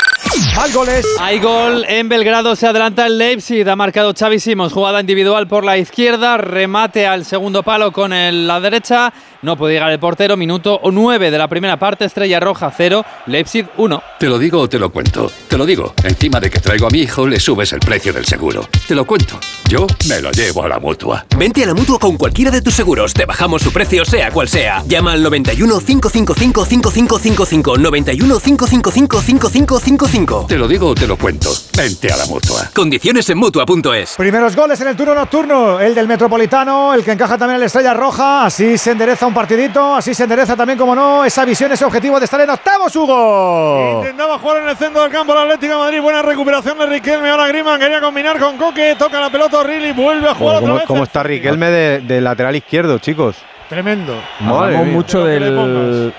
Hay 0.58 0.73
goles. 0.73 1.07
Hay 1.20 1.39
gol 1.39 1.84
en 1.89 2.08
Belgrado, 2.08 2.57
se 2.57 2.66
adelanta 2.66 3.07
el 3.07 3.16
Leipzig, 3.16 3.68
ha 3.68 3.76
marcado 3.76 4.12
Xavi 4.12 4.41
Simons, 4.41 4.73
jugada 4.73 5.00
individual 5.00 5.47
por 5.47 5.65
la 5.65 5.78
izquierda, 5.78 6.36
remate 6.36 7.07
al 7.07 7.24
segundo 7.24 7.62
palo 7.62 7.92
con 7.92 8.12
el, 8.12 8.49
la 8.49 8.60
derecha, 8.60 9.12
no 9.42 9.57
puede 9.57 9.74
llegar 9.74 9.92
el 9.92 10.00
portero, 10.00 10.36
minuto 10.36 10.81
9 10.82 11.31
de 11.31 11.39
la 11.39 11.47
primera 11.49 11.78
parte, 11.78 12.07
Estrella 12.07 12.41
Roja 12.41 12.73
0, 12.76 13.05
Leipzig 13.26 13.66
1. 13.76 14.02
Te 14.18 14.28
lo 14.28 14.39
digo 14.39 14.60
o 14.60 14.68
te 14.68 14.81
lo 14.81 14.91
cuento. 14.91 15.31
Te 15.49 15.57
lo 15.57 15.65
digo, 15.65 15.94
encima 16.02 16.41
de 16.41 16.50
que 16.50 16.58
traigo 16.58 16.89
a 16.89 16.91
mi 16.91 17.00
hijo 17.00 17.26
le 17.26 17.39
subes 17.39 17.73
el 17.73 17.81
precio 17.81 18.12
del 18.12 18.24
seguro. 18.24 18.68
Te 18.89 18.97
lo 18.97 19.05
cuento. 19.05 19.39
Yo 19.68 19.86
me 20.08 20.20
lo 20.20 20.32
llevo 20.32 20.65
a 20.65 20.68
la 20.68 20.81
mutua. 20.81 21.24
Vente 21.36 21.62
a 21.62 21.66
la 21.66 21.74
mutua 21.74 21.99
con 21.99 22.16
cualquiera 22.16 22.50
de 22.50 22.62
tus 22.62 22.74
seguros, 22.74 23.15
te 23.15 23.26
bajamos 23.26 23.62
su 23.62 23.73
precio 23.73 24.05
sea 24.05 24.31
cual 24.31 24.49
sea. 24.49 24.82
Llama 24.86 25.12
al 25.12 25.23
91 25.53 25.81
555 25.81 26.65
5555 26.65 27.77
91 27.79 28.41
555 28.41 29.21
5555. 29.21 30.47
Te 30.49 30.57
lo 30.57 30.67
digo 30.67 30.89
o 30.89 30.95
te 30.95 31.07
lo 31.07 31.17
cuento. 31.19 31.51
Vente 31.77 32.11
a 32.11 32.17
la 32.17 32.25
mutua. 32.27 32.71
Condiciones 32.75 33.29
en 33.29 33.37
mutua.es. 33.39 34.15
Primeros 34.17 34.57
goles 34.57 34.81
en 34.81 34.89
el 34.89 34.97
turno 34.97 35.15
nocturno, 35.15 35.79
el 35.79 35.95
del 35.95 36.09
Metropolitano, 36.09 36.95
el 36.95 37.05
que 37.05 37.13
encaja 37.13 37.37
también 37.37 37.57
el 37.59 37.65
Estrella 37.65 37.93
Roja, 37.93 38.47
así 38.47 38.79
se 38.79 38.93
endereza 38.93 39.27
un 39.27 39.35
partidito, 39.35 39.95
así 39.95 40.15
se 40.15 40.23
endereza 40.23 40.57
también, 40.57 40.79
como 40.79 40.95
no, 40.95 41.25
esa 41.25 41.45
visión, 41.45 41.71
ese 41.71 41.85
objetivo 41.85 42.19
de 42.19 42.25
estar 42.25 42.41
en 42.41 42.49
octavos, 42.49 42.95
Hugo. 42.97 43.99
Intentaba 44.01 44.39
jugar 44.39 44.63
en 44.63 44.69
el 44.71 44.77
centro 44.77 45.03
del 45.03 45.11
campo 45.13 45.33
el 45.35 45.39
Atlético 45.41 45.75
de 45.75 45.79
Madrid, 45.79 46.01
buena 46.01 46.23
recuperación 46.23 46.79
de 46.79 46.87
Riquelme, 46.87 47.29
ahora 47.29 47.49
Griman 47.49 47.79
quería 47.79 48.01
combinar 48.01 48.39
con 48.39 48.57
Coque, 48.57 48.97
toca 48.99 49.21
la 49.21 49.31
pelota 49.31 49.59
O'Reilly, 49.59 49.93
vuelve 49.93 50.29
a 50.29 50.35
jugar 50.35 50.61
¿Cómo, 50.61 50.67
otra 50.67 50.75
vez. 50.81 50.87
cómo 50.87 51.03
está 51.05 51.23
Riquelme 51.23 51.71
de, 51.71 52.01
de 52.01 52.21
lateral 52.21 52.57
izquierdo, 52.57 52.99
chicos? 52.99 53.37
Tremendo. 53.73 54.20
Hablamos 54.39 54.86
mucho 54.89 55.25
del. 55.25 56.12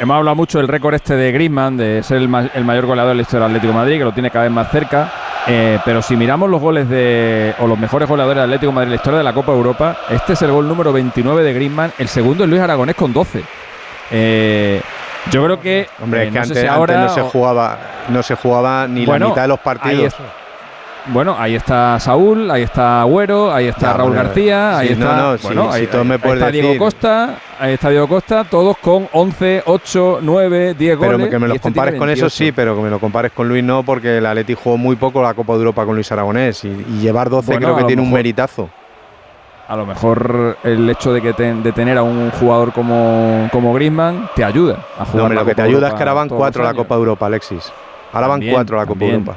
Hemos 0.00 0.16
hablado 0.16 0.34
mucho 0.34 0.58
del 0.58 0.66
récord 0.66 0.94
este 0.94 1.14
de 1.14 1.30
Griezmann, 1.30 1.76
de 1.76 2.02
ser 2.02 2.16
el, 2.16 2.28
ma 2.28 2.50
el, 2.52 2.64
mayor 2.64 2.86
goleador 2.86 3.10
de 3.10 3.14
la 3.14 3.22
historia 3.22 3.46
del 3.46 3.54
Atlético 3.54 3.72
de 3.72 3.78
Madrid, 3.78 3.98
que 3.98 4.04
lo 4.04 4.12
tiene 4.12 4.32
cada 4.32 4.46
vez 4.46 4.52
más 4.52 4.68
cerca. 4.72 5.12
Eh, 5.46 5.78
pero 5.84 6.02
si 6.02 6.16
miramos 6.16 6.50
los 6.50 6.60
goles 6.60 6.88
de. 6.88 7.54
o 7.60 7.68
los 7.68 7.78
mejores 7.78 8.08
goleadores 8.08 8.42
del 8.42 8.50
Atlético 8.50 8.72
de 8.72 8.74
Madrid 8.74 8.86
en 8.86 8.90
la 8.90 8.96
historia 8.96 9.18
de 9.18 9.24
la 9.24 9.32
Copa 9.32 9.52
Europa, 9.52 9.96
este 10.10 10.32
es 10.32 10.42
el 10.42 10.50
gol 10.50 10.66
número 10.66 10.92
29 10.92 11.44
de 11.44 11.52
Griezmann, 11.52 11.92
el 11.98 12.08
segundo 12.08 12.42
es 12.42 12.50
Luis 12.50 12.60
Aragonés 12.60 12.96
con 12.96 13.12
12. 13.12 13.44
Eh, 14.10 14.80
yo 15.30 15.44
creo 15.44 15.60
que. 15.60 15.88
Hombre, 16.02 16.24
eh, 16.24 16.26
es 16.26 16.32
que 16.32 16.34
no 16.34 16.42
antes, 16.42 16.56
sé 16.56 16.62
si 16.62 16.66
antes 16.66 16.76
ahora 16.76 17.00
no 17.00 17.08
se 17.10 17.22
jugaba, 17.22 17.78
no 18.08 18.22
se 18.24 18.34
jugaba 18.34 18.88
ni 18.88 19.06
Bueno, 19.06 19.26
la 19.26 19.30
mitad 19.30 19.42
de 19.42 19.48
los 19.48 19.58
ahí 19.58 19.64
partidos. 19.64 20.16
Bueno, 21.10 21.34
ahí 21.38 21.54
está 21.54 21.98
Saúl, 21.98 22.50
ahí 22.50 22.62
está 22.62 23.00
Agüero, 23.00 23.52
ahí 23.52 23.66
está 23.68 23.80
Ya, 23.80 23.92
Raúl 23.94 24.10
bueno, 24.10 24.24
García, 24.24 24.78
ahí 24.78 24.88
sí, 24.88 24.92
está. 24.92 25.04
no, 25.16 25.16
no, 25.32 25.38
sí, 25.38 25.46
bueno, 25.46 25.72
sí, 25.72 25.78
ahí, 25.80 25.86
todo 25.86 26.04
me 26.04 26.14
ahí 26.14 26.20
puedes 26.20 26.38
está 26.42 26.50
Diego. 26.50 26.84
Costa, 26.84 27.34
ahí 27.58 27.72
está 27.74 27.88
Diego 27.90 28.08
Costa, 28.08 28.44
todos 28.44 28.76
con 28.78 29.08
11, 29.12 29.62
8, 29.66 30.18
9, 30.22 30.74
10 30.74 30.96
Pero 30.98 31.12
goles. 31.12 31.28
que 31.30 31.38
me 31.38 31.48
los 31.48 31.54
este 31.56 31.62
compares 31.62 31.94
con 31.98 32.10
eso 32.10 32.22
28. 32.26 32.30
sí, 32.36 32.52
pero 32.52 32.76
que 32.76 32.82
me 32.82 32.90
lo 32.90 32.98
compares 32.98 33.32
con 33.32 33.48
Luis 33.48 33.64
no, 33.64 33.82
porque 33.84 34.18
el 34.18 34.26
Atleti 34.26 34.54
jugó 34.54 34.76
muy 34.76 34.96
poco 34.96 35.22
la 35.22 35.32
Copa 35.34 35.54
de 35.54 35.58
Europa 35.60 35.86
con 35.86 35.94
Luis 35.94 36.12
Aragonés 36.12 36.64
y, 36.64 36.68
y 36.68 36.98
llevar 37.00 37.30
12 37.30 37.46
Bueno, 37.52 37.66
creo 37.68 37.76
que 37.78 37.84
tiene 37.84 38.02
un 38.02 38.12
meritazo. 38.12 38.68
A 39.66 39.76
lo 39.76 39.84
mejor 39.86 40.56
el 40.64 40.88
hecho 40.88 41.12
de 41.12 41.20
que 41.20 41.32
ten- 41.34 41.62
de 41.62 41.72
tener 41.72 41.98
a 41.98 42.02
un 42.02 42.30
jugador 42.30 42.72
como, 42.72 43.48
como 43.52 43.72
Griezmann 43.74 44.28
te 44.34 44.42
ayuda 44.44 44.78
a 44.98 45.04
jugar 45.04 45.28
No, 45.28 45.34
la 45.34 45.40
lo 45.40 45.46
que 45.46 45.54
te 45.54 45.62
ayuda 45.62 45.88
es 45.88 45.94
que 45.94 46.00
ahora 46.02 46.12
van 46.14 46.28
todos 46.28 46.38
cuatro 46.40 46.62
a 46.62 46.64
los 46.64 46.66
la 46.68 46.70
años. 46.70 46.84
Copa 46.84 46.94
de 46.94 46.98
Europa, 47.00 47.26
Alexis. 47.26 47.72
Ahora 48.12 48.26
van 48.28 48.34
También, 48.40 48.54
cuatro 48.54 48.76
a 48.78 48.80
la 48.82 48.86
Copa 48.86 49.00
de. 49.04 49.10
Europa. 49.12 49.36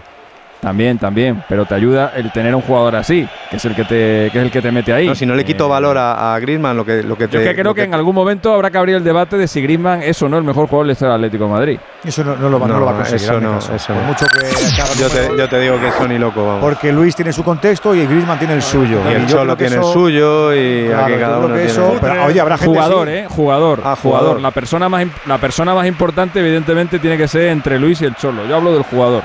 También, 0.61 0.99
también, 0.99 1.43
pero 1.49 1.65
te 1.65 1.73
ayuda 1.73 2.13
el 2.15 2.31
tener 2.31 2.53
un 2.53 2.61
jugador 2.61 2.95
así, 2.95 3.27
que 3.49 3.55
es 3.57 3.65
el 3.65 3.73
que 3.73 3.83
te, 3.83 4.29
que 4.31 4.37
es 4.37 4.43
el 4.45 4.51
que 4.51 4.61
te 4.61 4.71
mete 4.71 4.93
ahí. 4.93 5.07
No, 5.07 5.15
si 5.15 5.25
no 5.25 5.33
le 5.33 5.43
quito 5.43 5.65
Eh, 5.65 5.69
valor 5.69 5.97
a, 5.97 6.35
a 6.35 6.39
Griezmann, 6.39 6.77
lo 6.77 6.85
que, 6.85 7.01
lo 7.01 7.17
que 7.17 7.27
te. 7.27 7.33
Yo 7.33 7.39
es 7.41 7.47
que 7.47 7.55
creo 7.61 7.73
que 7.73 7.81
en 7.81 7.95
algún 7.95 8.13
momento 8.13 8.53
habrá 8.53 8.69
que 8.69 8.77
abrir 8.77 8.95
el 8.95 9.03
debate 9.03 9.37
de 9.37 9.47
si 9.47 9.59
Griezmann 9.59 10.03
es 10.03 10.21
o 10.21 10.29
no 10.29 10.37
el 10.37 10.43
mejor 10.43 10.67
jugador 10.67 10.95
del 10.95 11.11
Atlético 11.11 11.45
de 11.45 11.49
Madrid. 11.49 11.79
Eso 12.03 12.23
no, 12.23 12.35
no 12.35 12.47
lo, 12.47 12.59
va, 12.59 12.67
no, 12.67 12.79
lo 12.79 12.85
va 12.85 12.91
a 12.91 12.95
conseguir. 12.97 13.23
eso 13.23 13.41
no, 13.41 13.57
eso 13.57 13.87
Por 13.87 13.95
no. 13.95 14.03
mucho 14.03 14.25
que 14.27 14.39
Yo 15.01 15.09
te, 15.09 15.37
yo 15.37 15.49
te 15.49 15.59
digo 15.59 15.79
que 15.79 15.87
eso 15.87 16.07
ni 16.07 16.19
loco, 16.19 16.45
vamos. 16.45 16.61
Porque 16.61 16.91
Luis 16.91 17.15
tiene 17.15 17.33
su 17.33 17.43
contexto 17.43 17.95
y 17.95 18.05
Griezmann 18.05 18.37
tiene 18.37 18.53
el 18.53 18.61
suyo. 18.61 18.99
y 19.09 19.13
el 19.15 19.25
Cholo 19.25 19.57
tiene 19.57 19.77
el 19.77 19.83
suyo 19.83 20.53
y 20.53 20.85
Claro, 20.89 21.05
aquí 21.05 21.13
cada 21.19 21.37
uno 21.39 21.47
que 21.47 21.53
tiene. 21.53 21.71
eso- 21.71 21.97
pero, 21.99 22.25
oye, 22.25 22.39
habrá 22.39 22.57
gente 22.59 22.75
Jugador, 22.75 23.07
sí. 23.07 23.13
¿eh? 23.15 23.25
Jugador. 23.29 23.79
Ah, 23.83 23.95
jugador. 23.95 24.21
jugador. 24.21 24.41
La 24.41 24.51
persona, 24.51 24.89
más, 24.89 25.05
la 25.25 25.37
persona 25.39 25.73
más 25.73 25.87
importante, 25.87 26.39
evidentemente, 26.39 26.99
tiene 26.99 27.17
que 27.17 27.27
ser 27.27 27.45
entre 27.49 27.79
Luis 27.79 27.99
y 28.01 28.05
el 28.05 28.15
Cholo. 28.15 28.45
Yo 28.47 28.55
hablo 28.57 28.73
del 28.73 28.83
jugador. 28.83 29.23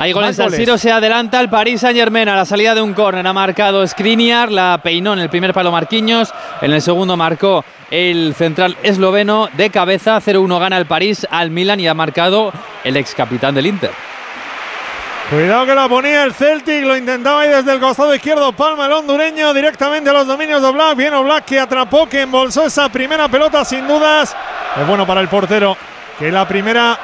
Hay 0.00 0.12
gol 0.12 0.26
en 0.26 0.34
San. 0.34 0.52
Siro, 0.52 0.78
se 0.78 0.92
adelanta 0.92 1.40
el 1.40 1.50
Paris 1.50 1.80
Saint 1.80 1.98
Germain 1.98 2.28
a 2.28 2.36
la 2.36 2.44
salida 2.44 2.72
de 2.72 2.80
un 2.80 2.94
córner. 2.94 3.26
Ha 3.26 3.32
marcado 3.32 3.84
Skriniar, 3.84 4.52
la 4.52 4.78
peinó 4.80 5.12
en 5.12 5.18
el 5.18 5.28
primer 5.28 5.52
palo 5.52 5.72
Marquinhos. 5.72 6.32
En 6.60 6.72
el 6.72 6.80
segundo 6.80 7.16
marcó 7.16 7.64
el 7.90 8.32
central 8.36 8.76
esloveno 8.84 9.48
de 9.56 9.70
cabeza. 9.70 10.20
0-1 10.20 10.60
gana 10.60 10.78
el 10.78 10.86
París 10.86 11.26
al 11.28 11.50
Milan 11.50 11.80
y 11.80 11.88
ha 11.88 11.94
marcado 11.94 12.52
el 12.84 12.96
ex 12.96 13.12
capitán 13.12 13.56
del 13.56 13.66
Inter. 13.66 13.90
Cuidado 15.30 15.66
que 15.66 15.74
la 15.74 15.88
ponía 15.88 16.22
el 16.22 16.32
Celtic, 16.32 16.84
lo 16.84 16.96
intentaba 16.96 17.40
ahí 17.40 17.48
desde 17.48 17.72
el 17.72 17.80
costado 17.80 18.14
izquierdo, 18.14 18.52
Palma 18.52 18.86
el 18.86 18.92
hondureño 18.92 19.52
directamente 19.52 20.08
a 20.10 20.12
los 20.12 20.28
dominios 20.28 20.62
de 20.62 20.68
Oblak. 20.68 20.96
Bien 20.96 21.12
Oblak 21.12 21.44
que 21.44 21.58
atrapó, 21.58 22.08
que 22.08 22.22
embolsó 22.22 22.64
esa 22.64 22.88
primera 22.88 23.28
pelota 23.28 23.64
sin 23.64 23.86
dudas. 23.88 24.36
Es 24.80 24.86
bueno 24.86 25.04
para 25.06 25.20
el 25.20 25.28
portero 25.28 25.76
que 26.20 26.30
la 26.30 26.46
primera 26.46 26.98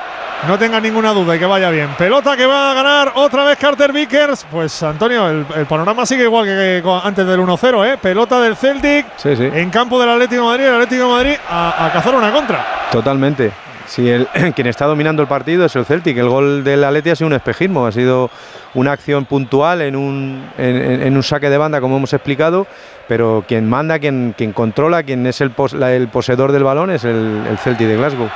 no 0.48 0.58
tenga 0.58 0.80
ninguna 0.80 1.12
duda 1.12 1.36
y 1.36 1.38
que 1.38 1.46
vaya 1.46 1.70
bien. 1.70 1.88
Pelota 1.96 2.36
que 2.36 2.46
va 2.46 2.70
a 2.70 2.74
ganar 2.74 3.12
otra 3.14 3.44
vez 3.44 3.58
Carter 3.58 3.92
Vickers. 3.92 4.46
Pues 4.50 4.82
Antonio, 4.82 5.28
el, 5.28 5.46
el 5.56 5.66
panorama 5.66 6.04
sigue 6.06 6.24
igual 6.24 6.44
que, 6.46 6.82
antes 7.02 7.26
del 7.26 7.40
1-0, 7.40 7.86
¿eh? 7.94 7.98
Pelota 8.00 8.40
del 8.40 8.56
Celtic 8.56 9.06
Sí, 9.16 9.36
sí. 9.36 9.48
en 9.52 9.70
campo 9.70 9.98
del 10.00 10.10
Atlético 10.10 10.42
de 10.42 10.48
Madrid, 10.48 10.64
el 10.66 10.74
Atlético 10.74 11.04
de 11.04 11.10
Madrid 11.12 11.34
a, 11.48 11.86
a 11.86 11.92
cazar 11.92 12.14
una 12.14 12.30
contra. 12.32 12.64
Totalmente. 12.90 13.52
Si 13.86 14.08
el, 14.08 14.26
quien 14.54 14.66
está 14.66 14.86
dominando 14.86 15.22
el 15.22 15.28
partido 15.28 15.64
es 15.66 15.76
el 15.76 15.84
Celtic. 15.84 16.16
El 16.16 16.28
gol 16.28 16.64
del 16.64 16.84
Atleti 16.84 17.10
ha 17.10 17.16
sido 17.16 17.28
un 17.28 17.34
espejismo, 17.34 17.86
ha 17.86 17.92
sido 17.92 18.30
una 18.74 18.92
acción 18.92 19.24
puntual 19.26 19.82
en 19.82 19.94
un, 19.96 20.44
en, 20.58 20.76
en- 20.76 21.02
en 21.02 21.16
un 21.16 21.22
saque 21.22 21.48
de 21.50 21.58
banda, 21.58 21.80
como 21.80 21.96
hemos 21.98 22.12
explicado, 22.12 22.66
pero 23.08 23.44
quien 23.46 23.68
manda, 23.68 23.98
quien, 23.98 24.34
quien 24.36 24.52
controla, 24.52 25.02
quien 25.02 25.26
es 25.26 25.40
el, 25.40 25.50
pos- 25.50 25.74
la- 25.74 25.92
el 25.92 26.08
poseedor 26.08 26.50
del 26.52 26.64
balón 26.64 26.90
es 26.90 27.04
el, 27.04 27.42
el 27.48 27.58
Celtic 27.58 27.86
de 27.86 27.96
Glasgow. 27.96 28.28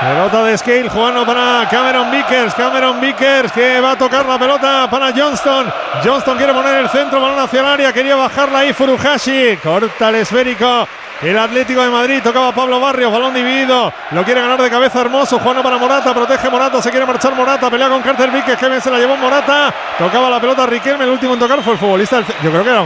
Pelota 0.00 0.44
de 0.44 0.58
Scale 0.58 0.88
jugando 0.88 1.24
para 1.24 1.66
Cameron 1.70 2.10
Vickers. 2.10 2.54
Cameron 2.54 3.00
Vickers 3.00 3.50
que 3.52 3.80
va 3.80 3.92
a 3.92 3.98
tocar 3.98 4.26
la 4.26 4.38
pelota 4.38 4.88
para 4.90 5.12
Johnston. 5.12 5.72
Johnston 6.04 6.36
quiere 6.36 6.52
poner 6.52 6.76
el 6.76 6.88
centro, 6.90 7.20
balón 7.20 7.38
hacia 7.38 7.60
el 7.60 7.66
área. 7.66 7.92
Quería 7.92 8.14
bajarla 8.14 8.58
ahí 8.60 8.72
Furuhashi. 8.72 9.56
Corta 9.56 10.10
el 10.10 10.16
esférico 10.16 10.86
el 11.22 11.38
Atlético 11.38 11.80
de 11.80 11.88
Madrid. 11.88 12.20
Tocaba 12.22 12.52
Pablo 12.52 12.78
Barrios, 12.78 13.10
balón 13.10 13.32
dividido. 13.32 13.92
Lo 14.10 14.22
quiere 14.24 14.42
ganar 14.42 14.60
de 14.60 14.68
cabeza 14.68 15.00
hermoso. 15.00 15.38
Juana 15.38 15.62
para 15.62 15.78
Morata, 15.78 16.12
protege 16.12 16.50
Morata, 16.50 16.82
se 16.82 16.90
quiere 16.90 17.06
marchar 17.06 17.34
Morata. 17.34 17.70
Pelea 17.70 17.88
con 17.88 18.02
Carter 18.02 18.30
Víquez, 18.30 18.58
que 18.58 18.68
bien 18.68 18.80
se 18.80 18.90
la 18.90 18.98
llevó 18.98 19.16
Morata. 19.16 19.72
Tocaba 19.98 20.28
la 20.28 20.40
pelota 20.40 20.66
Riquelme, 20.66 21.04
el 21.04 21.10
último 21.10 21.34
en 21.34 21.40
tocar 21.40 21.62
fue 21.62 21.72
el 21.72 21.78
futbolista. 21.78 22.20
Yo 22.42 22.50
creo 22.50 22.64
que 22.64 22.70
era 22.70 22.84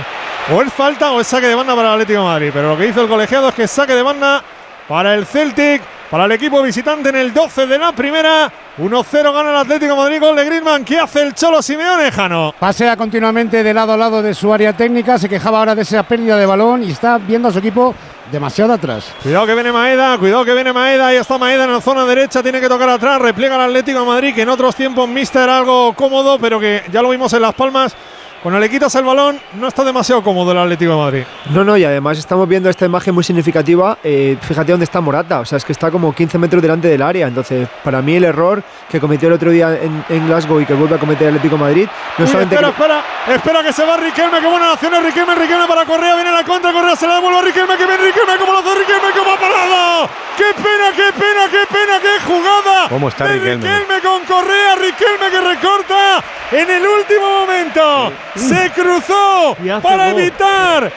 o 0.52 0.62
es 0.62 0.72
falta 0.72 1.10
o 1.12 1.20
es 1.20 1.26
saque 1.26 1.46
de 1.46 1.54
banda 1.54 1.74
para 1.74 1.88
el 1.88 1.94
Atlético 1.94 2.20
de 2.20 2.26
Madrid. 2.26 2.50
Pero 2.52 2.68
lo 2.68 2.78
que 2.78 2.86
hizo 2.86 3.02
el 3.02 3.08
colegiado 3.08 3.48
es 3.48 3.54
que 3.54 3.68
saque 3.68 3.94
de 3.94 4.02
banda 4.02 4.42
para 4.88 5.14
el 5.14 5.26
Celtic, 5.26 5.82
para 6.10 6.24
el 6.24 6.32
equipo 6.32 6.60
visitante 6.60 7.10
en 7.10 7.16
el 7.16 7.32
12 7.32 7.66
de 7.66 7.78
la 7.78 7.92
primera. 7.92 8.52
1-0 8.78 9.32
gana 9.32 9.50
el 9.50 9.56
Atlético 9.56 9.92
de 9.92 9.96
Madrid, 9.96 10.20
gol 10.20 10.36
de 10.36 10.44
Griezmann. 10.44 10.84
¿Qué 10.84 10.98
hace 10.98 11.22
el 11.22 11.34
Cholo 11.34 11.62
Simeone, 11.62 12.10
Jano? 12.10 12.52
Pasea 12.58 12.96
continuamente 12.96 13.62
de 13.62 13.72
lado 13.72 13.92
a 13.92 13.96
lado 13.96 14.22
de 14.22 14.34
su 14.34 14.52
área 14.52 14.72
técnica, 14.72 15.18
se 15.18 15.28
quejaba 15.28 15.60
ahora 15.60 15.74
de 15.74 15.82
esa 15.82 16.02
pérdida 16.02 16.36
de 16.36 16.46
balón 16.46 16.82
y 16.82 16.90
está 16.90 17.18
viendo 17.18 17.48
a 17.48 17.52
su 17.52 17.60
equipo 17.60 17.94
demasiado 18.32 18.72
atrás. 18.72 19.12
Cuidado 19.22 19.46
que 19.46 19.54
viene 19.54 19.70
Maeda, 19.70 20.18
cuidado 20.18 20.44
que 20.44 20.54
viene 20.54 20.72
Maeda, 20.72 21.08
ahí 21.08 21.16
está 21.16 21.38
Maeda 21.38 21.64
en 21.64 21.72
la 21.72 21.80
zona 21.80 22.04
derecha, 22.04 22.42
tiene 22.42 22.60
que 22.60 22.68
tocar 22.68 22.88
atrás, 22.88 23.20
repliega 23.20 23.56
el 23.56 23.62
Atlético 23.62 24.00
de 24.00 24.06
Madrid, 24.06 24.34
que 24.34 24.42
en 24.42 24.48
otros 24.48 24.74
tiempos 24.74 25.08
Mister 25.08 25.42
era 25.42 25.58
algo 25.58 25.92
cómodo, 25.94 26.38
pero 26.38 26.58
que 26.58 26.84
ya 26.92 27.02
lo 27.02 27.10
vimos 27.10 27.32
en 27.32 27.42
Las 27.42 27.54
Palmas. 27.54 27.94
Cuando 28.42 28.58
le 28.58 28.70
quitas 28.70 28.94
el 28.94 29.04
balón, 29.04 29.38
no 29.54 29.68
está 29.68 29.84
demasiado 29.84 30.22
cómodo 30.22 30.52
el 30.52 30.58
Atlético 30.58 30.92
de 30.92 30.96
Madrid. 30.98 31.22
No, 31.50 31.62
no, 31.62 31.76
y 31.76 31.84
además 31.84 32.16
estamos 32.16 32.48
viendo 32.48 32.70
esta 32.70 32.86
imagen 32.86 33.14
muy 33.14 33.22
significativa. 33.22 33.98
eh, 34.02 34.38
fíjate 34.40 34.72
dónde 34.72 34.84
está 34.84 35.02
Morata, 35.02 35.40
o 35.40 35.44
sea, 35.44 35.58
es 35.58 35.64
que 35.64 35.72
está 35.72 35.90
como 35.90 36.14
15 36.14 36.38
metros 36.38 36.62
delante 36.62 36.88
del 36.88 37.02
área. 37.02 37.26
Entonces, 37.26 37.68
para 37.84 38.00
mí, 38.00 38.16
el 38.16 38.24
error 38.24 38.62
que 38.88 38.98
cometió 38.98 39.28
el 39.28 39.34
otro 39.34 39.50
día 39.50 39.74
en, 39.82 40.02
en 40.08 40.26
Glasgow 40.26 40.58
y 40.58 40.64
que 40.64 40.72
vuelve 40.72 40.94
a 40.96 40.98
cometer 40.98 41.28
el 41.28 41.34
Atlético 41.34 41.56
de 41.56 41.60
Madrid, 41.64 41.88
no 42.16 42.24
Uy, 42.24 42.30
solamente. 42.30 42.54
espera, 42.54 42.72
que- 42.72 42.82
espera, 42.82 43.36
espera 43.36 43.62
que 43.62 43.72
se 43.74 43.84
va 43.84 43.96
Riquelme, 43.98 44.40
qué 44.40 44.46
buena 44.46 44.72
acción 44.72 44.94
es 44.94 45.02
Riquelme, 45.04 45.34
Riquelme 45.34 45.66
para 45.68 45.84
Correa, 45.84 46.14
viene 46.14 46.32
la 46.32 46.42
contra, 46.42 46.72
Correa 46.72 46.96
se 46.96 47.06
la 47.06 47.16
devuelve 47.16 47.38
a 47.38 47.42
Riquelme, 47.42 47.76
que 47.76 47.84
viene 47.86 48.02
Riquelme, 48.04 48.36
como 48.38 48.52
lo 48.54 48.58
hace 48.60 48.74
Riquelme, 48.74 49.10
como 49.18 49.30
ha 49.32 49.38
parado. 49.38 50.08
¡Qué 50.38 50.54
pena, 50.56 50.88
qué 50.96 51.12
pena, 51.12 51.42
qué 51.50 51.62
pena, 51.68 52.00
qué 52.00 52.24
jugada! 52.26 52.88
¿Cómo 52.88 53.08
está 53.10 53.26
Riquelme? 53.26 53.56
Riquelme 53.68 54.00
con 54.00 54.24
Correa, 54.24 54.76
Riquelme 54.76 55.28
que 55.30 55.40
recorta 55.42 56.24
en 56.52 56.70
el 56.70 56.86
último 56.86 57.40
momento. 57.40 58.12
Se 58.36 58.70
cruzó 58.70 59.56
para 59.82 60.10
gol. 60.10 60.20
evitar 60.20 60.92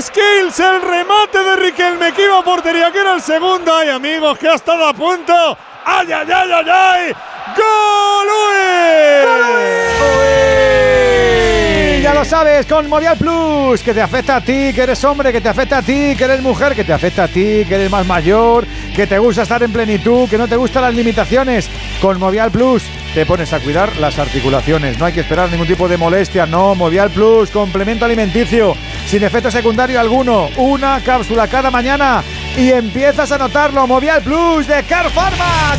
Skills 0.00 0.58
el 0.60 0.82
remate 0.82 1.42
de 1.42 1.56
Riquelme 1.56 2.12
que 2.12 2.24
iba 2.24 2.38
a 2.38 2.42
portería, 2.42 2.90
que 2.90 2.98
era 2.98 3.14
el 3.14 3.20
segundo. 3.20 3.74
Ay, 3.74 3.90
amigos, 3.90 4.38
que 4.38 4.48
ha 4.48 4.54
estado 4.54 4.86
a 4.86 4.94
punto. 4.94 5.34
¡Ay, 5.84 6.12
ay, 6.12 6.26
ay, 6.32 6.50
ay, 6.52 6.66
ay! 6.68 7.12
¡Gol! 7.56 8.26
Y 11.98 12.02
ya 12.02 12.14
lo 12.14 12.24
sabes, 12.24 12.66
con 12.66 12.88
Movial 12.88 13.16
Plus, 13.16 13.82
que 13.82 13.92
te 13.92 14.00
afecta 14.00 14.36
a 14.36 14.40
ti, 14.40 14.72
que 14.74 14.82
eres 14.82 15.04
hombre, 15.04 15.32
que 15.32 15.40
te 15.40 15.48
afecta 15.48 15.78
a 15.78 15.82
ti, 15.82 16.14
que 16.16 16.24
eres 16.24 16.40
mujer, 16.42 16.74
que 16.74 16.84
te 16.84 16.92
afecta 16.92 17.24
a 17.24 17.28
ti, 17.28 17.64
que 17.68 17.74
eres 17.74 17.90
más 17.90 18.06
mayor, 18.06 18.66
que 18.94 19.06
te 19.06 19.18
gusta 19.18 19.42
estar 19.42 19.62
en 19.62 19.72
plenitud, 19.72 20.28
que 20.28 20.38
no 20.38 20.48
te 20.48 20.56
gustan 20.56 20.82
las 20.82 20.94
limitaciones. 20.94 21.68
Con 22.00 22.18
Movial 22.18 22.50
Plus 22.50 22.82
te 23.16 23.24
pones 23.24 23.50
a 23.54 23.60
cuidar 23.60 23.96
las 23.96 24.18
articulaciones. 24.18 24.98
No 24.98 25.06
hay 25.06 25.14
que 25.14 25.20
esperar 25.20 25.50
ningún 25.50 25.66
tipo 25.66 25.88
de 25.88 25.96
molestia, 25.96 26.44
no. 26.44 26.74
Movial 26.74 27.10
Plus, 27.10 27.50
complemento 27.50 28.04
alimenticio, 28.04 28.76
sin 29.06 29.24
efecto 29.24 29.50
secundario 29.50 29.98
alguno. 29.98 30.50
Una 30.58 31.00
cápsula 31.00 31.48
cada 31.48 31.70
mañana 31.70 32.22
y 32.58 32.72
empiezas 32.72 33.32
a 33.32 33.38
notarlo. 33.38 33.86
Movial 33.86 34.20
Plus 34.20 34.66
de 34.66 34.82
Car 34.82 35.08
Pharma. 35.08 35.78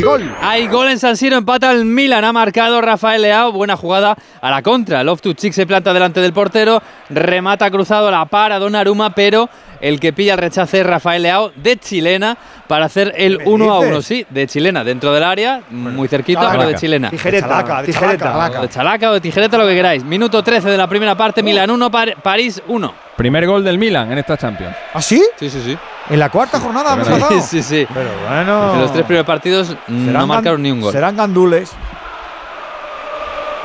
Y 0.00 0.02
gol. 0.02 0.34
Hay 0.40 0.66
gol 0.68 0.88
en 0.88 0.98
San 0.98 1.16
Siro, 1.16 1.36
empata 1.36 1.70
el 1.72 1.84
Milan, 1.84 2.24
ha 2.24 2.32
marcado 2.32 2.80
Rafael 2.80 3.20
Leao, 3.20 3.52
buena 3.52 3.76
jugada 3.76 4.16
a 4.40 4.50
la 4.50 4.62
contra. 4.62 5.04
Loftus 5.04 5.34
Cheek 5.36 5.52
se 5.52 5.66
planta 5.66 5.92
delante 5.92 6.20
del 6.20 6.32
portero, 6.32 6.82
remata 7.10 7.70
cruzado, 7.70 8.10
la 8.10 8.24
para 8.24 8.58
Donnarumma, 8.58 9.10
pero 9.10 9.50
el 9.80 10.00
que 10.00 10.12
pilla 10.14 10.34
el 10.34 10.38
rechace 10.38 10.80
es 10.80 10.86
Rafael 10.86 11.22
Leao 11.22 11.52
de 11.54 11.76
chilena 11.76 12.36
para 12.66 12.86
hacer 12.86 13.12
el 13.16 13.40
1 13.44 13.70
a 13.72 13.78
1. 13.80 13.88
dices? 13.88 14.06
Sí, 14.06 14.26
de 14.30 14.46
chilena, 14.46 14.84
dentro 14.84 15.12
del 15.12 15.22
área, 15.24 15.60
muy 15.70 16.08
cerquita, 16.08 16.40
chalaca. 16.40 16.58
pero 16.58 16.70
de 16.70 16.74
chilena. 16.76 17.10
Tijereta, 17.10 17.46
De 17.46 17.52
chalaca, 17.52 17.80
de 17.82 17.86
tijereta. 17.92 18.24
chalaca. 18.24 18.58
O 18.58 18.62
de 18.62 18.68
chalaca 18.68 19.10
o 19.10 19.14
de 19.14 19.20
tijereta, 19.20 19.58
lo 19.58 19.66
que 19.66 19.74
queráis. 19.74 20.02
Minuto 20.04 20.42
13 20.42 20.70
de 20.70 20.76
la 20.78 20.86
primera 20.88 21.14
parte, 21.14 21.42
Milan 21.42 21.70
1, 21.70 21.90
Par- 21.90 22.16
París 22.22 22.62
1. 22.68 22.94
Primer 23.20 23.46
gol 23.46 23.62
del 23.62 23.76
Milan 23.76 24.10
en 24.10 24.16
esta 24.16 24.38
Champions. 24.38 24.74
¿Ah, 24.94 25.02
sí? 25.02 25.22
Sí, 25.38 25.50
sí, 25.50 25.60
sí. 25.62 25.76
En 26.08 26.18
la 26.18 26.30
cuarta 26.30 26.58
jornada 26.58 26.94
hemos 26.94 27.06
pasado. 27.06 27.38
Sí, 27.42 27.62
sí. 27.62 27.86
Pero 27.92 28.08
bueno. 28.26 28.74
En 28.76 28.80
los 28.80 28.92
tres 28.94 29.04
primeros 29.04 29.26
partidos 29.26 29.76
no 29.88 30.26
marcaron 30.26 30.62
ni 30.62 30.70
un 30.70 30.80
gol. 30.80 30.90
Serán 30.90 31.16
gandules. 31.18 31.70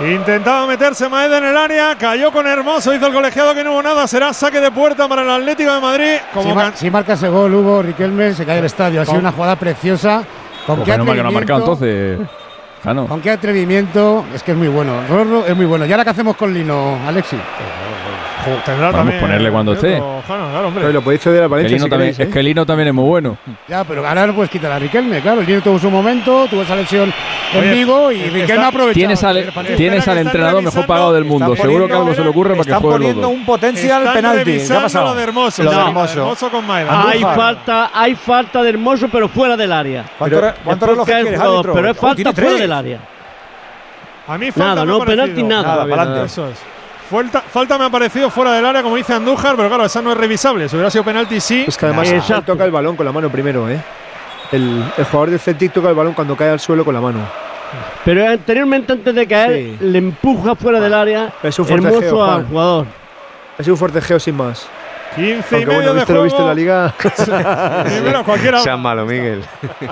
Intentaba 0.02 0.68
meterse 0.68 1.08
Maeda 1.08 1.38
en 1.38 1.46
el 1.46 1.56
área, 1.56 1.96
cayó 1.98 2.34
con 2.34 2.46
Hermoso, 2.46 2.94
hizo 2.94 3.08
el 3.08 3.14
colegiado 3.14 3.56
que 3.56 3.64
no 3.64 3.72
hubo 3.72 3.82
nada, 3.82 4.06
será 4.08 4.34
saque 4.34 4.60
de 4.60 4.70
puerta 4.72 5.08
para 5.08 5.22
el 5.22 5.30
Atlético 5.30 5.74
de 5.74 5.80
Madrid. 5.80 6.16
Como 6.34 6.50
Si, 6.50 6.54
mar- 6.54 6.74
si 6.76 6.92
marca 6.92 7.14
ese 7.14 7.30
gol, 7.30 7.54
Hugo 7.56 7.82
Riquelme, 7.82 8.34
se 8.34 8.46
cae 8.46 8.60
el 8.60 8.66
estadio. 8.66 9.02
Ha 9.02 9.06
sido 9.06 9.20
una 9.20 9.32
jugada 9.32 9.56
preciosa. 9.56 10.22
¿Con 10.68 10.80
Pues 10.82 10.90
qué 10.90 10.98
no 10.98 11.04
ha 11.04 11.32
marcado 11.32 11.32
atrevimiento? 11.32 11.86
entonces. 11.86 12.20
Jano. 12.84 13.08
¿Con 13.08 13.22
qué 13.22 13.32
atrevimiento? 13.32 14.26
Es 14.36 14.44
que 14.44 14.52
es 14.52 14.58
muy 14.58 14.68
bueno. 14.68 15.02
Rorro 15.10 15.46
es 15.46 15.56
muy 15.56 15.66
bueno. 15.66 15.86
¿Y 15.86 15.92
ahora 15.94 16.04
qué 16.04 16.10
hacemos 16.10 16.36
con 16.36 16.54
Lino, 16.54 17.00
Alexi? 17.08 17.38
Tendrá 18.46 18.64
Podemos 18.92 18.94
también 18.94 19.20
ponerle 19.22 19.52
cuando 19.52 19.74
esté. 19.74 20.02
claro, 20.26 20.68
hombre. 20.68 20.82
Pero 20.82 20.94
lo 20.94 21.02
podéis 21.02 21.22
ceder 21.22 21.40
a 21.44 21.46
Que 21.46 21.52
Valencia 21.52 21.78
si 21.78 21.82
también- 21.90 22.00
queréis, 22.00 22.20
Es 22.20 22.28
¿eh? 22.28 22.32
que 22.32 22.44
Lino 22.44 22.66
también 22.66 22.88
es 22.90 22.94
muy 22.94 23.04
bueno. 23.06 23.38
Ya, 23.68 23.84
pero 23.84 24.08
ahora 24.08 24.28
no 24.28 24.34
puedes 24.36 24.50
quitar 24.52 24.72
a 24.72 24.80
Riquelme, 24.80 25.22
claro. 25.22 25.42
El 25.42 25.48
Lino 25.48 25.62
tuvo 25.62 25.80
su 25.80 25.90
momento, 25.90 26.48
tuvo 26.50 26.62
esa 26.62 26.76
lesión 26.76 27.14
en 27.54 27.60
Oye, 27.60 27.72
Vigo 27.74 28.12
y 28.12 28.22
Riquelme 28.30 28.66
aprovechó. 28.66 28.94
Tienes 28.94 29.24
al, 29.24 29.52
tienes 29.76 30.08
al 30.08 30.18
entrenador 30.20 30.62
mejor 30.64 30.86
pagado 30.86 31.14
del 31.14 31.26
mundo. 31.26 31.54
están 31.54 31.68
Seguro 31.68 31.88
que 31.88 31.94
algo 31.94 32.06
poniendo 32.06 32.16
se 32.22 32.24
le 32.24 32.30
ocurre 32.30 32.50
para 32.56 32.64
que 32.64 32.72
juegue 32.74 32.84
los 32.88 32.94
poniendo 32.94 33.22
dos. 33.22 33.32
un 33.32 33.46
potencial 33.46 34.00
Están 34.02 34.16
penalti. 34.16 34.58
¿Qué 34.68 34.74
ha 34.74 34.82
pasado? 34.82 35.06
Lo 35.08 35.16
de 35.16 35.24
Hermoso. 35.24 35.64
Lo 35.64 35.70
de 35.72 35.76
No, 35.78 35.88
Hermoso. 35.88 36.20
Hermoso 36.20 36.50
con 36.50 36.68
Maeda. 36.68 37.10
Hay 37.10 37.22
falta, 37.22 37.92
hay 37.94 38.16
falta 38.16 38.62
de 38.64 38.70
hermoso, 38.70 39.08
pero 39.12 39.28
fuera 39.30 39.56
del 39.58 39.72
área. 39.72 40.06
¿Cuánto 40.18 40.42
re- 40.42 40.54
¿Cuántos 40.64 40.90
Es 40.90 40.96
porque 40.96 41.14
relojes 41.14 41.16
hay 41.16 41.22
quieres? 41.24 41.74
Pero 41.74 41.90
es 41.90 41.98
falta 41.98 42.34
fuera 42.34 42.58
del 42.60 42.72
área. 42.72 43.00
A 44.28 44.38
mí 44.38 44.52
falta 44.52 44.76
Nada, 44.76 44.86
no, 44.86 45.00
penalti, 45.06 45.44
nada. 45.44 45.62
Nada, 45.64 45.88
pa'lante. 45.88 46.26
Eso 46.26 46.48
es. 46.50 46.58
Falta, 47.10 47.42
falta 47.42 47.78
me 47.78 47.86
ha 47.86 47.90
parecido 47.90 48.30
fuera 48.30 48.54
del 48.54 48.66
área, 48.66 48.82
como 48.82 48.96
dice 48.96 49.14
Andújar, 49.14 49.56
pero 49.56 49.68
claro, 49.68 49.86
esa 49.86 50.02
no 50.02 50.12
es 50.12 50.18
revisable. 50.18 50.68
Si 50.68 50.76
hubiera 50.76 50.90
sido 50.90 51.04
penalti, 51.04 51.40
sí. 51.40 51.66
Es 51.68 51.78
que 51.78 51.86
además 51.86 52.10
él 52.10 52.22
toca 52.46 52.64
el 52.66 52.72
balón 52.72 52.96
con 52.96 53.06
la 53.06 53.12
mano 53.12 53.30
primero, 53.30 53.70
¿eh? 53.70 53.80
El, 54.52 54.84
el 54.98 55.06
jugador 55.06 55.30
del 55.32 55.40
Celtic 55.40 55.72
toca 55.74 55.90
el 55.90 55.96
balón 55.96 56.14
cuando 56.14 56.36
cae 56.36 56.50
al 56.50 56.60
suelo 56.60 56.84
con 56.84 56.94
la 56.94 57.02
mano. 57.02 57.20
Pero 58.06 58.28
anteriormente, 58.28 58.94
antes 58.94 59.14
de 59.14 59.28
caer, 59.28 59.52
Sí. 59.54 59.78
le 59.82 59.98
empuja 59.98 60.56
fuera 60.56 60.80
del 60.80 60.94
área. 60.94 61.34
Es 61.44 61.58
un 61.60 61.66
forcejeo, 61.66 61.98
hermoso 62.00 62.24
al 62.24 62.46
jugador. 62.46 62.86
Es 63.58 63.68
un 63.68 63.78
forcejeo 63.78 64.20
sin 64.20 64.36
más. 64.36 64.68
15 65.16 65.26
y 65.26 65.34
Aunque 65.34 65.56
medio 65.66 65.74
bueno, 65.76 65.94
de 65.94 66.00
viste 66.00 66.14
lo 66.14 66.24
visto 66.24 66.38
en 66.38 66.44
juego. 66.44 66.48
la 66.50 66.54
liga. 66.56 67.84
Primero, 67.86 68.24
cualquiera. 68.24 68.60
Sean 68.60 68.82
malo, 68.82 69.06
Miguel. 69.06 69.44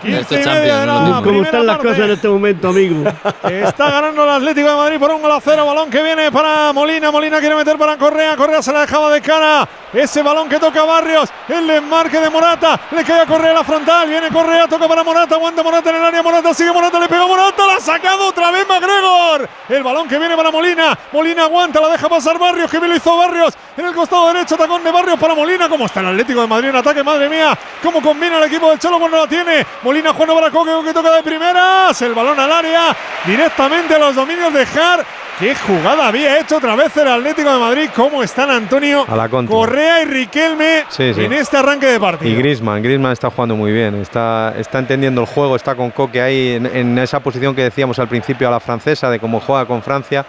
15 0.02 0.20
Esto 0.20 0.36
y 0.36 0.54
medio 0.54 0.78
de 0.80 0.86
la 0.86 1.22
primera 1.22 1.46
están 1.46 1.66
las 1.66 1.76
parte. 1.78 1.88
cosas 1.90 2.06
en 2.06 2.12
este 2.12 2.28
momento, 2.28 2.68
amigo. 2.70 3.04
Está 3.50 3.90
ganando 3.92 4.24
el 4.24 4.30
Atlético 4.30 4.70
de 4.70 4.76
Madrid 4.76 5.00
por 5.00 5.12
un 5.12 5.22
gol 5.22 5.32
a 5.32 5.40
cero. 5.42 5.66
Balón 5.66 5.90
que 5.90 6.02
viene 6.04 6.32
para 6.32 6.74
Molina. 6.74 7.12
Molina 7.12 7.40
quiere 7.40 7.56
meter 7.56 7.78
para 7.78 7.98
Correa. 7.98 8.36
Correa 8.36 8.62
se 8.62 8.72
la 8.74 8.82
dejaba 8.82 9.12
de 9.12 9.22
cara. 9.22 9.68
Ese 9.94 10.22
balón 10.24 10.50
que 10.50 10.60
toca 10.60 10.84
Barrios. 10.84 11.30
El 11.48 11.68
desmarque 11.68 12.20
de 12.20 12.30
Morata. 12.30 12.80
Le 12.92 13.04
cae 13.04 13.22
a 13.22 13.26
Correa 13.26 13.52
a 13.52 13.56
la 13.56 13.64
frontal. 13.64 14.10
Viene 14.10 14.30
Correa. 14.30 14.68
Toca 14.68 14.88
para 14.88 15.04
Morata. 15.04 15.36
Aguanta 15.36 15.64
Morata 15.64 15.90
en 15.90 15.96
el 15.98 16.04
área. 16.06 16.24
Morata 16.24 16.54
sigue 16.54 16.72
Morata. 16.72 17.00
Le 17.00 17.08
pega 17.08 17.24
a 17.24 17.28
Morata. 17.28 17.68
La 17.68 17.76
ha 17.76 17.80
sacado 17.80 18.28
otra 18.28 18.52
vez 18.52 18.68
McGregor. 18.68 19.48
El 19.70 19.84
balón 19.84 20.08
que 20.08 20.18
viene 20.20 20.36
para 20.36 20.52
Molina. 20.52 20.98
Molina 21.12 21.44
aguanta. 21.44 21.80
La 21.80 21.90
deja 21.90 22.10
pasar 22.10 22.38
Barrios. 22.40 22.70
Que 22.70 22.80
bien 22.80 22.90
lo 22.90 22.96
hizo 22.98 23.16
Barrios. 23.16 23.54
En 23.76 23.86
el 23.86 23.94
costado 23.94 24.28
derecho. 24.32 24.56
Tacón 24.56 24.84
de 24.84 24.92
Barrios 24.92 25.20
para 25.20 25.34
Molina. 25.34 25.68
¿Cómo 25.68 25.86
está 25.86 26.00
el 26.02 26.08
Atlético 26.08 26.42
de 26.42 26.48
Madrid 26.48 26.70
en 26.70 26.76
ataque? 26.76 27.04
Madre 27.04 27.28
mía. 27.30 27.58
¿Cómo 27.82 28.02
combina 28.02 28.38
el 28.38 28.44
equipo 28.44 28.70
del 28.70 28.80
Cholo 28.80 29.00
cuando 29.00 29.18
la 29.18 29.28
tiene? 29.28 29.66
Molina 29.82 30.14
Juan 30.14 30.30
para 30.30 30.52
Coque 30.52 30.72
que 30.86 30.94
toca 30.94 31.12
de 31.16 31.24
primeras. 31.24 32.00
El 32.02 32.14
balón 32.14 32.40
al 32.40 32.52
área. 32.52 32.96
Directamente 33.26 33.96
a 33.96 34.00
los 34.00 34.16
dominios 34.16 34.54
de 34.54 34.66
Jar. 34.66 35.04
Qué 35.40 35.56
jugada 35.56 36.08
había 36.10 36.38
hecho 36.40 36.58
otra 36.58 36.76
vez 36.76 36.96
el 36.96 37.08
Atlético 37.08 37.52
de 37.52 37.60
Madrid. 37.60 37.90
¿Cómo 37.96 38.22
están 38.22 38.52
Antonio 38.52 39.04
A 39.10 39.16
la 39.16 39.28
contra. 39.28 39.56
Correa 39.56 40.04
y 40.04 40.06
Riquelme 40.06 40.86
Sí, 40.90 41.12
sí. 41.12 41.26
en 41.26 41.34
este 41.34 41.58
arranque 41.58 41.88
de 41.88 42.00
partido? 42.00 42.32
Y 42.32 42.36
Griezmann, 42.36 42.84
Griezmann 42.84 43.12
está 43.14 43.32
jugando 43.32 43.56
muy 43.56 43.72
bien, 43.72 43.96
está, 44.00 44.54
está 44.56 44.78
entendiendo 44.78 45.22
el 45.22 45.28
juego, 45.28 45.56
está 45.56 45.74
con 45.74 45.90
Coque 45.90 46.22
ahí 46.22 46.54
en, 46.54 46.68
en 46.68 47.00
esa 47.00 47.20
posición 47.20 47.56
que 47.56 47.64
decíamos 47.64 47.98
al 47.98 48.08
principio 48.08 48.48
a 48.48 48.52
la 48.52 48.60
francesa, 48.60 49.10
de 49.10 49.20
cómo 49.20 49.40
juega 49.40 49.66
con 49.66 49.82
Francia, 49.82 50.24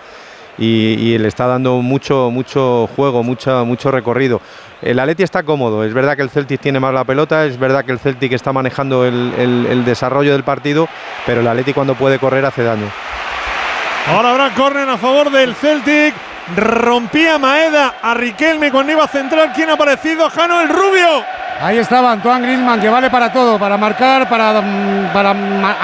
y, 0.58 0.66
y 0.66 1.18
le 1.18 1.28
está 1.28 1.46
dando 1.46 1.76
mucho, 1.76 2.30
mucho 2.30 2.88
juego, 2.94 3.22
mucho, 3.22 3.64
mucho 3.64 3.90
recorrido. 3.90 4.40
El 4.82 4.98
Atleti 4.98 5.22
está 5.22 5.42
cómodo, 5.42 5.82
es 5.84 5.94
verdad 5.94 6.14
que 6.16 6.22
el 6.22 6.30
Celtic 6.30 6.60
tiene 6.60 6.78
más 6.80 6.92
la 6.92 7.04
pelota, 7.04 7.46
es 7.46 7.58
verdad 7.58 7.84
que 7.84 7.92
el 7.92 7.98
Celtic 7.98 8.32
está 8.32 8.52
manejando 8.52 9.04
el, 9.06 9.32
el- 9.38 9.66
el 9.70 9.84
desarrollo 9.84 10.32
del 10.32 10.44
partido, 10.44 10.88
pero 11.24 11.40
el 11.40 11.48
Atleti 11.48 11.72
cuando 11.72 11.94
puede 11.94 12.18
correr 12.18 12.44
hace 12.44 12.62
daño. 12.62 12.86
Ahora 14.08 14.30
habrá 14.32 14.50
córner 14.54 14.88
a 14.88 14.98
favor 14.98 15.30
del 15.30 15.54
Celtic. 15.54 16.14
Rompía 16.56 17.38
Maeda 17.38 17.94
a 18.02 18.12
Riquelme 18.12 18.70
cuando 18.70 18.92
iba 18.92 19.04
a 19.04 19.08
centrar. 19.08 19.50
¿Quién 19.54 19.70
ha 19.70 19.74
aparecido? 19.74 20.28
Jano 20.28 20.60
el 20.60 20.68
Rubio. 20.68 21.24
Ahí 21.58 21.78
estaba 21.78 22.12
Antoine 22.12 22.42
Griezmann, 22.46 22.80
que 22.82 22.90
vale 22.90 23.08
para 23.08 23.32
todo, 23.32 23.58
para 23.58 23.78
marcar, 23.78 24.28
para, 24.28 24.60
mm, 24.60 25.12
para 25.14 25.30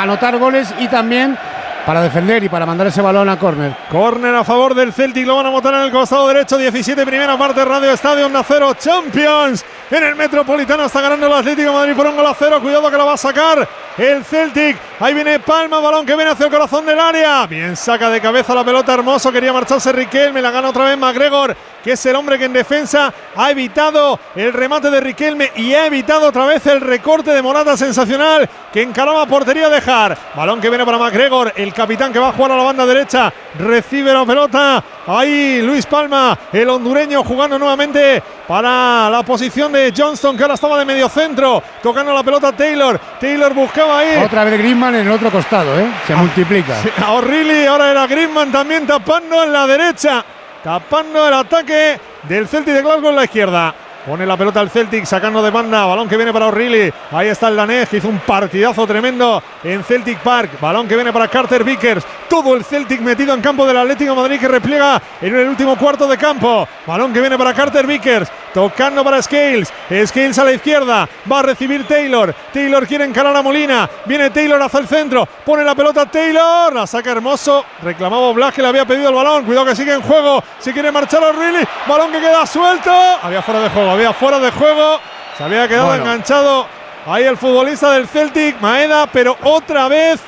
anotar 0.02 0.36
goles 0.36 0.74
y 0.78 0.89
también 0.89 1.39
para 1.86 2.02
defender 2.02 2.42
y 2.44 2.49
para 2.49 2.67
mandar 2.67 2.86
ese 2.86 3.02
balón 3.02 3.28
a 3.28 3.39
córner. 3.39 3.76
Córner 3.91 4.34
a 4.34 4.44
favor 4.44 4.75
del 4.75 4.92
Celtic, 4.92 5.26
lo 5.26 5.36
van 5.36 5.47
a 5.47 5.50
botar 5.50 5.75
en 5.75 5.81
el 5.83 5.91
costado 5.91 6.28
derecho, 6.28 6.57
17 6.57 7.05
primera 7.07 7.36
parte, 7.39 7.65
Radio 7.65 7.92
Estadio 7.92 8.26
Onda 8.26 8.44
Cero, 8.47 8.75
Champions. 8.78 9.65
En 9.91 10.05
el 10.05 10.15
Metropolitano, 10.15 10.84
está 10.84 11.00
ganando 11.00 11.26
el 11.26 11.33
Atlético 11.33 11.73
Madrid 11.73 11.94
por 11.97 12.07
un 12.07 12.17
gol 12.17 12.26
a 12.26 12.34
cero, 12.34 12.60
cuidado 12.60 12.91
que 12.91 12.97
lo 12.97 13.07
va 13.07 13.15
a 13.15 13.17
sacar 13.17 13.68
el 13.99 14.25
Celtic, 14.25 14.78
ahí 14.99 15.12
viene 15.12 15.41
Palma, 15.41 15.81
balón 15.81 16.07
que 16.07 16.15
viene 16.15 16.31
hacia 16.31 16.47
el 16.47 16.52
corazón 16.52 16.86
del 16.86 16.99
área, 16.99 17.47
bien 17.47 17.76
saca 17.76 18.09
de 18.09 18.20
cabeza 18.20 18.55
la 18.55 18.65
pelota 18.65 18.94
hermoso, 18.94 19.31
quería 19.33 19.52
marcharse 19.52 19.92
Riquelme, 19.92 20.41
la 20.41 20.50
gana 20.50 20.70
otra 20.70 20.84
vez 20.84 20.97
McGregor, 20.97 21.55
que 21.83 21.92
es 21.92 22.07
el 22.07 22.17
hombre 22.17 22.39
que 22.39 22.44
en 22.44 22.52
defensa 22.52 23.12
ha 23.36 23.50
evitado 23.50 24.18
el 24.34 24.52
remate 24.52 24.91
de 24.91 25.00
Riquelme 25.00 25.52
y 25.57 25.75
ha 25.75 25.86
evitado 25.86 26.28
otra 26.28 26.47
vez 26.47 26.67
el 26.67 26.81
recorte 26.81 27.31
de 27.31 27.42
Morata 27.42 27.76
sensacional, 27.76 28.49
que 28.73 28.83
encaraba 28.83 29.26
portería 29.26 29.68
dejar, 29.68 30.17
balón 30.34 30.60
que 30.60 30.68
viene 30.68 30.84
para 30.84 30.99
McGregor, 30.99 31.52
el 31.57 31.73
capitán 31.73 32.12
que 32.12 32.18
va 32.18 32.28
a 32.28 32.33
jugar 32.33 32.52
a 32.52 32.57
la 32.57 32.62
banda 32.62 32.86
derecha, 32.86 33.33
recibe 33.59 34.12
la 34.12 34.25
pelota, 34.25 34.83
ahí 35.07 35.62
Luis 35.62 35.86
Palma, 35.86 36.39
el 36.52 36.68
hondureño 36.68 37.25
jugando 37.25 37.59
nuevamente 37.59 38.23
para 38.47 39.09
la 39.10 39.23
posición 39.23 39.73
de 39.73 39.92
Johnston, 39.97 40.36
que 40.36 40.42
ahora 40.42 40.55
estaba 40.55 40.78
de 40.78 40.84
medio 40.84 41.09
centro, 41.09 41.62
tocando 41.83 42.12
la 42.12 42.23
pelota 42.23 42.52
Taylor, 42.52 43.00
Taylor 43.20 43.55
buscaba 43.55 44.00
ahí. 44.00 44.23
Otra 44.25 44.44
vez 44.44 44.59
Griezmann 44.59 44.94
en 44.94 45.07
el 45.07 45.12
otro 45.12 45.31
costado, 45.31 45.78
¿eh? 45.78 45.86
se 46.07 46.15
multiplica. 46.15 46.76
A 47.05 47.12
O'Reilly, 47.12 47.67
ahora 47.67 47.91
era 47.91 48.07
Griezmann 48.07 48.50
también 48.50 48.86
tapando 48.86 49.42
en 49.42 49.52
la 49.52 49.67
derecha, 49.67 50.25
tapando 50.62 51.26
el 51.26 51.34
ataque 51.34 52.00
del 52.24 52.48
Celtic 52.48 52.74
de 52.74 52.82
Glasgow 52.82 53.10
en 53.10 53.16
la 53.16 53.24
izquierda. 53.24 53.74
Pone 54.07 54.25
la 54.25 54.37
pelota 54.37 54.61
al 54.61 54.70
Celtic, 54.70 55.05
sacando 55.05 55.43
de 55.43 55.51
banda. 55.51 55.85
Balón 55.85 56.09
que 56.09 56.17
viene 56.17 56.33
para 56.33 56.47
O'Reilly. 56.47 56.91
Ahí 57.12 57.29
está 57.29 57.49
el 57.49 57.57
danés, 57.57 57.89
que 57.89 57.99
hizo 57.99 58.09
un 58.09 58.19
partidazo 58.20 58.87
tremendo 58.87 59.43
en 59.62 59.85
Celtic 59.85 60.19
Park. 60.20 60.59
Balón 60.59 60.89
que 60.89 60.95
viene 60.95 61.12
para 61.12 61.29
Carter 61.29 61.65
Vickers. 61.65 62.05
Todo 62.29 62.55
el 62.57 62.65
Celtic 62.65 63.01
metido 63.01 63.35
en 63.35 63.43
campo 63.43 63.67
del 63.67 63.77
Atlético 63.77 64.15
de 64.15 64.20
Madrid 64.20 64.41
que 64.41 64.49
repliega 64.49 65.03
en 65.20 65.37
el 65.37 65.49
último 65.49 65.77
cuarto 65.77 66.07
de 66.09 66.17
campo. 66.17 66.67
Balón 66.87 67.12
que 67.12 67.20
viene 67.20 67.37
para 67.37 67.53
Carter 67.53 67.87
Vickers. 67.87 68.31
Tocando 68.55 69.05
para 69.05 69.23
Scales. 69.23 69.73
Scales 70.07 70.39
a 70.39 70.45
la 70.45 70.53
izquierda. 70.53 71.09
Va 71.31 71.41
a 71.41 71.43
recibir 71.43 71.87
Taylor. 71.87 72.35
Taylor 72.53 72.87
quiere 72.87 73.05
encarar 73.05 73.37
a 73.37 73.43
Molina. 73.43 73.89
Viene 74.07 74.31
Taylor 74.31 74.61
hacia 74.61 74.81
el 74.81 74.89
centro. 74.89 75.27
Pone 75.45 75.62
la 75.62 75.75
pelota 75.75 76.07
Taylor. 76.07 76.73
La 76.73 76.87
saca 76.87 77.12
hermoso. 77.12 77.65
Reclamaba 77.83 78.33
Blas 78.33 78.55
que 78.55 78.62
le 78.62 78.69
había 78.69 78.85
pedido 78.85 79.11
el 79.11 79.15
balón. 79.15 79.45
Cuidado 79.45 79.67
que 79.67 79.77
sigue 79.77 79.93
en 79.93 80.03
juego. 80.03 80.43
Si 80.59 80.73
quiere 80.73 80.91
marchar 80.91 81.23
O'Reilly. 81.23 81.65
Balón 81.87 82.11
que 82.11 82.20
queda 82.20 82.47
suelto. 82.47 82.91
Había 83.23 83.43
fuera 83.43 83.61
de 83.61 83.69
juego 83.69 83.90
había 83.91 84.12
fuera 84.12 84.39
de 84.39 84.51
juego. 84.51 85.01
Se 85.36 85.44
había 85.44 85.67
quedado 85.69 85.86
Bueno. 85.89 86.02
enganchado 86.05 86.67
ahí 87.07 87.25
el 87.25 87.36
futbolista 87.36 87.93
del 87.93 88.07
Celtic, 88.09 88.60
Maeda, 88.60 89.07
pero 89.12 89.36
otra 89.43 89.89
vez 89.89 90.20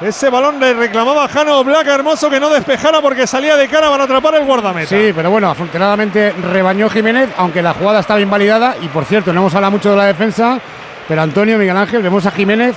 ese 0.00 0.28
balón 0.28 0.58
le 0.58 0.74
reclamaba 0.74 1.24
a 1.24 1.28
Jano 1.28 1.62
Black 1.64 1.86
hermoso 1.86 2.28
que 2.28 2.40
no 2.40 2.50
despejara 2.50 3.00
porque 3.00 3.26
salía 3.26 3.56
de 3.56 3.68
cara 3.68 3.88
para 3.90 4.04
atrapar 4.04 4.34
el 4.34 4.44
guardameta. 4.44 4.88
Sí, 4.88 5.12
pero 5.14 5.30
bueno, 5.30 5.48
afortunadamente 5.50 6.32
rebañó 6.42 6.88
Jiménez, 6.90 7.30
aunque 7.36 7.62
la 7.62 7.74
jugada 7.74 8.00
estaba 8.00 8.20
invalidada. 8.20 8.74
Y 8.80 8.88
por 8.88 9.04
cierto, 9.04 9.32
no 9.32 9.40
hemos 9.40 9.54
hablado 9.54 9.70
mucho 9.72 9.90
de 9.90 9.96
la 9.96 10.04
defensa, 10.06 10.58
pero 11.06 11.22
Antonio 11.22 11.56
Miguel 11.58 11.76
Ángel, 11.76 12.02
vemos 12.02 12.26
a 12.26 12.30
Jiménez 12.32 12.74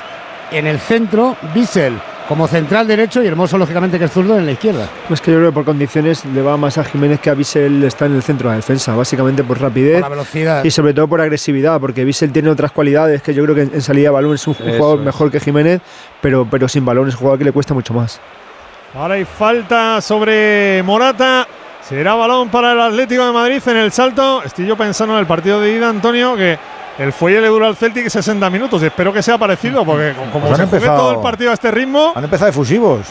en 0.51 0.67
el 0.67 0.79
centro, 0.79 1.35
Bissell 1.53 1.99
como 2.27 2.47
central 2.47 2.87
derecho 2.87 3.23
y 3.23 3.27
Hermoso, 3.27 3.57
lógicamente, 3.57 3.97
que 3.97 4.05
es 4.05 4.11
zurdo 4.11 4.37
en 4.37 4.45
la 4.45 4.51
izquierda. 4.51 4.87
Es 5.09 5.21
que 5.21 5.31
yo 5.31 5.37
creo 5.37 5.49
que 5.51 5.53
por 5.55 5.65
condiciones 5.65 6.25
le 6.25 6.41
va 6.41 6.57
más 6.57 6.77
a 6.77 6.83
Jiménez 6.83 7.19
que 7.21 7.29
a 7.29 7.33
Bissell 7.33 7.83
está 7.85 8.05
en 8.05 8.15
el 8.15 8.21
centro 8.23 8.49
de 8.49 8.53
la 8.53 8.57
defensa, 8.57 8.95
básicamente 8.95 9.43
por 9.43 9.59
rapidez 9.61 9.93
Por 10.01 10.01
la 10.01 10.09
velocidad. 10.09 10.63
y 10.65 10.71
sobre 10.71 10.93
todo 10.93 11.07
por 11.07 11.21
agresividad, 11.21 11.79
porque 11.79 12.03
Bissell 12.03 12.31
tiene 12.33 12.49
otras 12.49 12.71
cualidades 12.71 13.21
que 13.21 13.33
yo 13.33 13.43
creo 13.43 13.55
que 13.55 13.61
en 13.61 13.71
en 13.73 13.81
salida 13.81 14.09
de 14.09 14.13
balón 14.13 14.33
es 14.35 14.45
un 14.47 14.53
Eso 14.55 14.63
jugador 14.65 14.99
es. 14.99 15.05
mejor 15.05 15.31
que 15.31 15.39
Jiménez, 15.39 15.81
pero, 16.21 16.45
pero 16.49 16.67
sin 16.67 16.83
balón 16.85 17.07
es 17.07 17.13
un 17.13 17.19
jugador 17.19 17.39
que 17.39 17.45
le 17.45 17.51
cuesta 17.53 17.73
mucho 17.73 17.93
más. 17.93 18.19
Ahora 18.93 19.13
hay 19.15 19.25
falta 19.25 20.01
sobre 20.01 20.81
Morata. 20.83 21.47
Será 21.87 22.15
balón 22.15 22.49
para 22.49 22.73
el 22.73 22.81
Atlético 22.81 23.25
de 23.25 23.31
Madrid 23.31 23.61
en 23.67 23.77
el 23.77 23.91
salto. 23.93 24.41
Estoy 24.43 24.65
yo 24.65 24.75
pensando 24.75 25.13
en 25.13 25.21
el 25.21 25.25
partido 25.25 25.61
de 25.61 25.71
ida, 25.71 25.87
Antonio, 25.87 26.35
que 26.35 26.57
el 26.99 27.13
fuelle 27.13 27.41
le 27.41 27.47
dura 27.47 27.67
al 27.67 27.75
Celtic 27.75 28.07
60 28.09 28.49
minutos. 28.49 28.81
Espero 28.81 29.13
que 29.13 29.21
sea 29.21 29.37
parecido, 29.37 29.85
porque 29.85 30.13
como 30.33 30.45
Pues 30.47 30.57
se 30.57 30.63
han 30.63 30.67
empezado- 30.69 30.97
todo 30.97 31.11
el 31.11 31.19
partido 31.19 31.51
a 31.51 31.53
este 31.53 31.71
ritmo. 31.71 32.13
Han 32.15 32.23
empezado 32.23 32.49
efusivos. 32.49 33.01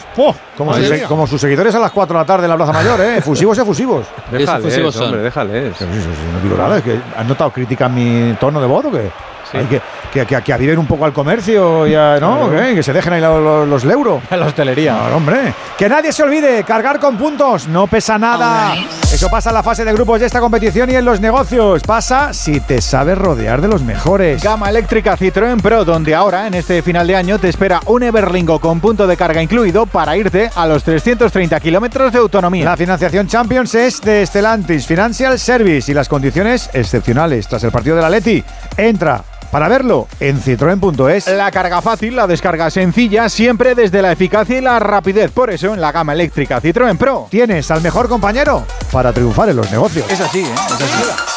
Como, 0.57 0.73
sus, 0.73 1.01
como 1.07 1.27
sus 1.27 1.39
seguidores 1.39 1.73
a 1.75 1.79
las 1.79 1.91
4 1.91 2.17
de 2.17 2.23
la 2.23 2.25
tarde 2.25 2.43
en 2.45 2.49
la 2.49 2.57
Plaza 2.57 2.73
Mayor, 2.73 2.99
¿eh? 3.01 3.17
Efusivos, 3.17 3.57
efusivos. 3.57 4.05
Déjales, 4.31 4.95
hombre, 4.97 5.21
déjales. 5.21 5.81
No 5.81 6.39
digo 6.43 6.57
nada, 6.57 6.77
es 6.77 6.83
que 6.83 6.99
¿has 7.17 7.25
notado 7.25 7.51
crítica 7.51 7.85
en 7.85 7.95
mi 8.29 8.33
tono 8.39 8.59
de 8.59 8.67
voz 8.67 8.85
o 8.85 8.91
qué? 8.91 9.09
Hay 9.53 9.65
que, 9.65 9.81
que, 10.13 10.25
que, 10.25 10.41
que 10.41 10.53
aviven 10.53 10.77
un 10.79 10.85
poco 10.87 11.05
al 11.05 11.13
comercio 11.13 11.87
y 11.87 11.95
a- 11.95 12.17
¿no? 12.19 12.49
Que 12.51 12.83
se 12.83 12.93
dejen 12.93 13.13
ahí 13.13 13.21
los, 13.21 13.41
los, 13.41 13.67
los 13.83 13.83
euros. 13.93 14.21
La 14.31 14.45
hostelería. 14.45 14.95
Claro, 14.97 15.17
hombre. 15.17 15.53
Que 15.77 15.87
nadie 15.89 16.11
se 16.11 16.23
olvide, 16.23 16.63
cargar 16.63 16.99
con 16.99 17.17
puntos 17.17 17.67
no 17.67 17.87
pesa 17.87 18.17
nada. 18.17 18.73
Eso 19.11 19.29
pasa 19.29 19.49
en 19.49 19.55
la 19.55 19.63
fase 19.63 19.85
de 19.85 19.93
grupos 19.93 20.19
de 20.19 20.25
esta 20.25 20.39
competición 20.39 20.89
y 20.91 20.95
en 20.95 21.05
los 21.05 21.19
negocios. 21.19 21.81
Pasa 21.83 22.33
si 22.33 22.59
te 22.59 22.81
sabes 22.81 23.17
rodear 23.17 23.61
de 23.61 23.67
los 23.67 23.81
mejores. 23.83 24.43
Gama 24.43 24.69
eléctrica 24.69 25.15
Citroën 25.17 25.61
Pro, 25.61 25.85
donde 25.85 26.13
ahora, 26.13 26.47
en 26.47 26.53
este 26.55 26.81
final 26.81 27.07
de 27.07 27.15
año, 27.15 27.39
te 27.39 27.49
espera 27.49 27.79
un 27.85 28.03
Everlingo 28.03 28.59
con 28.59 28.79
punto 28.79 29.07
de 29.07 29.15
carga 29.17 29.41
incluido 29.41 29.85
para 29.85 30.17
irte 30.17 30.49
a 30.55 30.65
los 30.67 30.83
330 30.83 31.59
kilómetros 31.59 32.11
de 32.11 32.19
autonomía. 32.19 32.65
La 32.65 32.77
financiación 32.77 33.27
Champions 33.27 33.73
es 33.75 34.01
de 34.01 34.25
Stellantis 34.25 34.85
Financial 34.85 35.37
Service 35.39 35.91
y 35.91 35.95
las 35.95 36.09
condiciones 36.09 36.69
excepcionales. 36.73 37.47
Tras 37.47 37.63
el 37.63 37.71
partido 37.71 37.95
de 37.95 38.01
la 38.01 38.09
Leti, 38.09 38.43
entra 38.75 39.23
para 39.51 39.67
verlo 39.67 40.07
en 40.19 40.39
citroen.es. 40.39 41.27
La 41.27 41.51
carga 41.51 41.81
fácil, 41.81 42.15
la 42.15 42.27
descarga 42.27 42.69
sencilla, 42.69 43.29
siempre 43.29 43.75
desde 43.75 44.01
la 44.01 44.11
eficacia 44.11 44.57
y 44.57 44.61
la 44.61 44.79
rapidez. 44.79 45.31
Por 45.31 45.49
eso, 45.49 45.73
en 45.73 45.81
la 45.81 45.91
gama 45.91 46.13
eléctrica 46.13 46.61
Citroën 46.61 46.97
Pro. 46.97 47.27
Tienes 47.29 47.69
al 47.71 47.81
mejor 47.81 48.09
compañero 48.09 48.65
para 48.91 49.13
triunfar 49.13 49.49
en 49.49 49.57
los 49.57 49.71
negocios. 49.71 50.05
Es 50.09 50.19
así, 50.21 50.39
¿eh? 50.39 50.53
Es 50.53 50.81
así. 50.81 51.36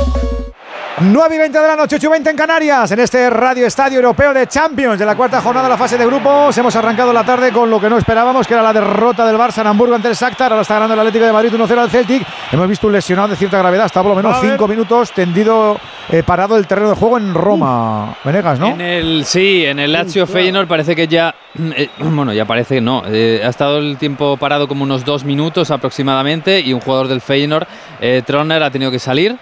9 0.99 1.35
y 1.35 1.37
20 1.39 1.59
de 1.59 1.67
la 1.67 1.75
noche, 1.75 1.95
8 1.95 2.07
y 2.07 2.09
20 2.09 2.29
en 2.29 2.35
Canarias, 2.35 2.91
en 2.91 2.99
este 2.99 3.29
Radio 3.29 3.65
Estadio 3.65 3.97
Europeo 3.97 4.33
de 4.33 4.45
Champions 4.47 4.99
de 4.99 5.05
la 5.05 5.15
cuarta 5.15 5.41
jornada 5.41 5.67
de 5.67 5.71
la 5.71 5.77
fase 5.77 5.97
de 5.97 6.05
grupos. 6.05 6.55
Hemos 6.57 6.75
arrancado 6.75 7.13
la 7.13 7.23
tarde 7.23 7.51
con 7.51 7.69
lo 7.69 7.79
que 7.79 7.89
no 7.89 7.97
esperábamos, 7.97 8.45
que 8.45 8.53
era 8.53 8.61
la 8.61 8.73
derrota 8.73 9.25
del 9.25 9.37
Barça 9.37 9.61
en 9.61 9.67
Hamburgo 9.67 9.95
ante 9.95 10.09
el 10.09 10.15
Shakhtar. 10.15 10.51
Ahora 10.51 10.61
está 10.61 10.75
ganando 10.75 10.93
el 10.93 10.99
Atlético 10.99 11.25
de 11.25 11.31
Madrid 11.31 11.53
1-0 11.53 11.77
al 11.77 11.89
Celtic. 11.89 12.27
Hemos 12.51 12.67
visto 12.67 12.87
un 12.87 12.93
lesionado 12.93 13.29
de 13.29 13.35
cierta 13.35 13.57
gravedad, 13.57 13.85
está 13.85 14.01
por 14.01 14.09
lo 14.09 14.15
menos 14.15 14.35
A 14.35 14.41
ver. 14.41 14.51
5 14.51 14.67
minutos 14.67 15.11
tendido, 15.11 15.79
eh, 16.09 16.23
parado 16.23 16.57
el 16.57 16.67
terreno 16.67 16.89
de 16.89 16.95
juego 16.95 17.17
en 17.17 17.33
Roma. 17.33 18.15
Venegas, 18.23 18.59
¿no? 18.59 18.67
En 18.67 18.81
el, 18.81 19.25
sí, 19.25 19.65
en 19.65 19.79
el 19.79 19.93
Lazio 19.93 20.27
Feyenoord 20.27 20.67
parece 20.67 20.95
que 20.95 21.07
ya, 21.07 21.33
eh, 21.57 21.89
bueno, 21.99 22.33
ya 22.33 22.45
parece 22.45 22.75
que 22.75 22.81
no, 22.81 23.03
eh, 23.07 23.41
ha 23.43 23.49
estado 23.49 23.79
el 23.79 23.97
tiempo 23.97 24.37
parado 24.37 24.67
como 24.67 24.83
unos 24.83 25.05
dos 25.05 25.23
minutos 25.23 25.71
aproximadamente 25.71 26.59
y 26.59 26.73
un 26.73 26.81
jugador 26.81 27.07
del 27.07 27.21
Feyenoord, 27.21 27.65
eh, 28.01 28.21
Troner, 28.25 28.61
ha 28.61 28.69
tenido 28.69 28.91
que 28.91 28.99
salir. 28.99 29.37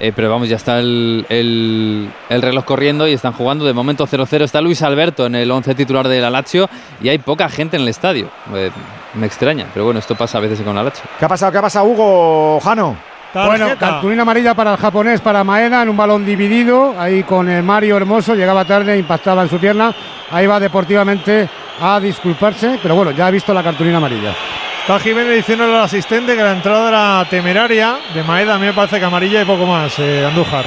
Eh, 0.00 0.12
pero 0.14 0.30
vamos, 0.30 0.48
ya 0.48 0.56
está 0.56 0.78
el, 0.78 1.26
el- 1.28 2.10
el 2.28 2.42
reloj 2.42 2.64
corriendo 2.64 3.06
y 3.08 3.12
están 3.12 3.32
jugando. 3.32 3.64
De 3.64 3.72
momento 3.72 4.06
0-0 4.06 4.42
está 4.44 4.60
Luis 4.60 4.82
Alberto 4.82 5.26
en 5.26 5.34
el 5.34 5.50
11 5.50 5.74
titular 5.74 6.08
de 6.08 6.20
la 6.20 6.30
Lazio 6.30 6.68
y 7.02 7.08
hay 7.08 7.18
poca 7.18 7.48
gente 7.48 7.76
en 7.76 7.82
el 7.82 7.88
estadio. 7.88 8.28
Eh, 8.54 8.70
me 9.14 9.26
extraña, 9.26 9.66
pero 9.72 9.84
bueno, 9.84 10.00
esto 10.00 10.14
pasa 10.14 10.38
a 10.38 10.40
veces 10.40 10.60
con 10.62 10.74
la 10.74 10.82
Lazio. 10.82 11.04
¿Qué 11.18 11.24
ha 11.24 11.28
pasado? 11.28 11.52
¿Qué 11.52 11.58
ha 11.58 11.62
pasado, 11.62 11.84
Hugo 11.86 12.60
Jano? 12.60 12.96
Bueno, 13.34 13.64
cartulina 13.78 14.22
amarilla 14.22 14.52
para 14.54 14.72
el 14.72 14.76
japonés, 14.76 15.20
para 15.22 15.42
Maeda, 15.42 15.82
en 15.82 15.88
un 15.88 15.96
balón 15.96 16.26
dividido, 16.26 16.94
ahí 16.98 17.22
con 17.22 17.48
eh, 17.50 17.62
Mario 17.62 17.96
Hermoso, 17.96 18.34
llegaba 18.34 18.66
tarde, 18.66 18.98
impactaba 18.98 19.42
en 19.42 19.48
su 19.48 19.58
pierna, 19.58 19.94
ahí 20.30 20.46
va 20.46 20.60
deportivamente 20.60 21.48
a 21.80 21.98
disculparse, 21.98 22.78
pero 22.82 22.94
bueno, 22.94 23.10
ya 23.12 23.28
ha 23.28 23.30
visto 23.30 23.54
la 23.54 23.62
cartulina 23.62 23.96
amarilla. 23.96 24.34
Está 24.82 24.98
Jiménez 24.98 25.36
diciéndole 25.36 25.76
al 25.76 25.84
asistente 25.84 26.34
que 26.34 26.42
la 26.42 26.54
entrada 26.54 26.88
era 26.88 27.30
temeraria. 27.30 27.98
De 28.12 28.24
Maeda 28.24 28.56
a 28.56 28.58
mí 28.58 28.66
me 28.66 28.72
parece 28.72 28.98
que 28.98 29.04
amarilla 29.04 29.40
y 29.40 29.44
poco 29.44 29.64
más, 29.64 29.96
eh, 30.00 30.26
Andújar. 30.26 30.64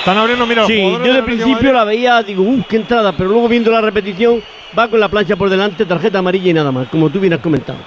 Están 0.00 0.18
abriendo, 0.18 0.44
mira, 0.46 0.66
Sí, 0.66 0.82
yo 0.82 1.14
de 1.14 1.22
principio 1.22 1.72
la 1.72 1.84
veía, 1.84 2.20
digo, 2.24 2.42
uff, 2.42 2.66
qué 2.68 2.74
entrada, 2.74 3.12
pero 3.12 3.30
luego 3.30 3.46
viendo 3.46 3.70
la 3.70 3.80
repetición, 3.80 4.42
va 4.76 4.88
con 4.88 4.98
la 4.98 5.08
plancha 5.08 5.36
por 5.36 5.48
delante, 5.48 5.86
tarjeta 5.86 6.18
amarilla 6.18 6.50
y 6.50 6.54
nada 6.54 6.72
más, 6.72 6.88
como 6.88 7.08
tú 7.08 7.20
bien 7.20 7.34
has 7.34 7.38
comentado. 7.38 7.78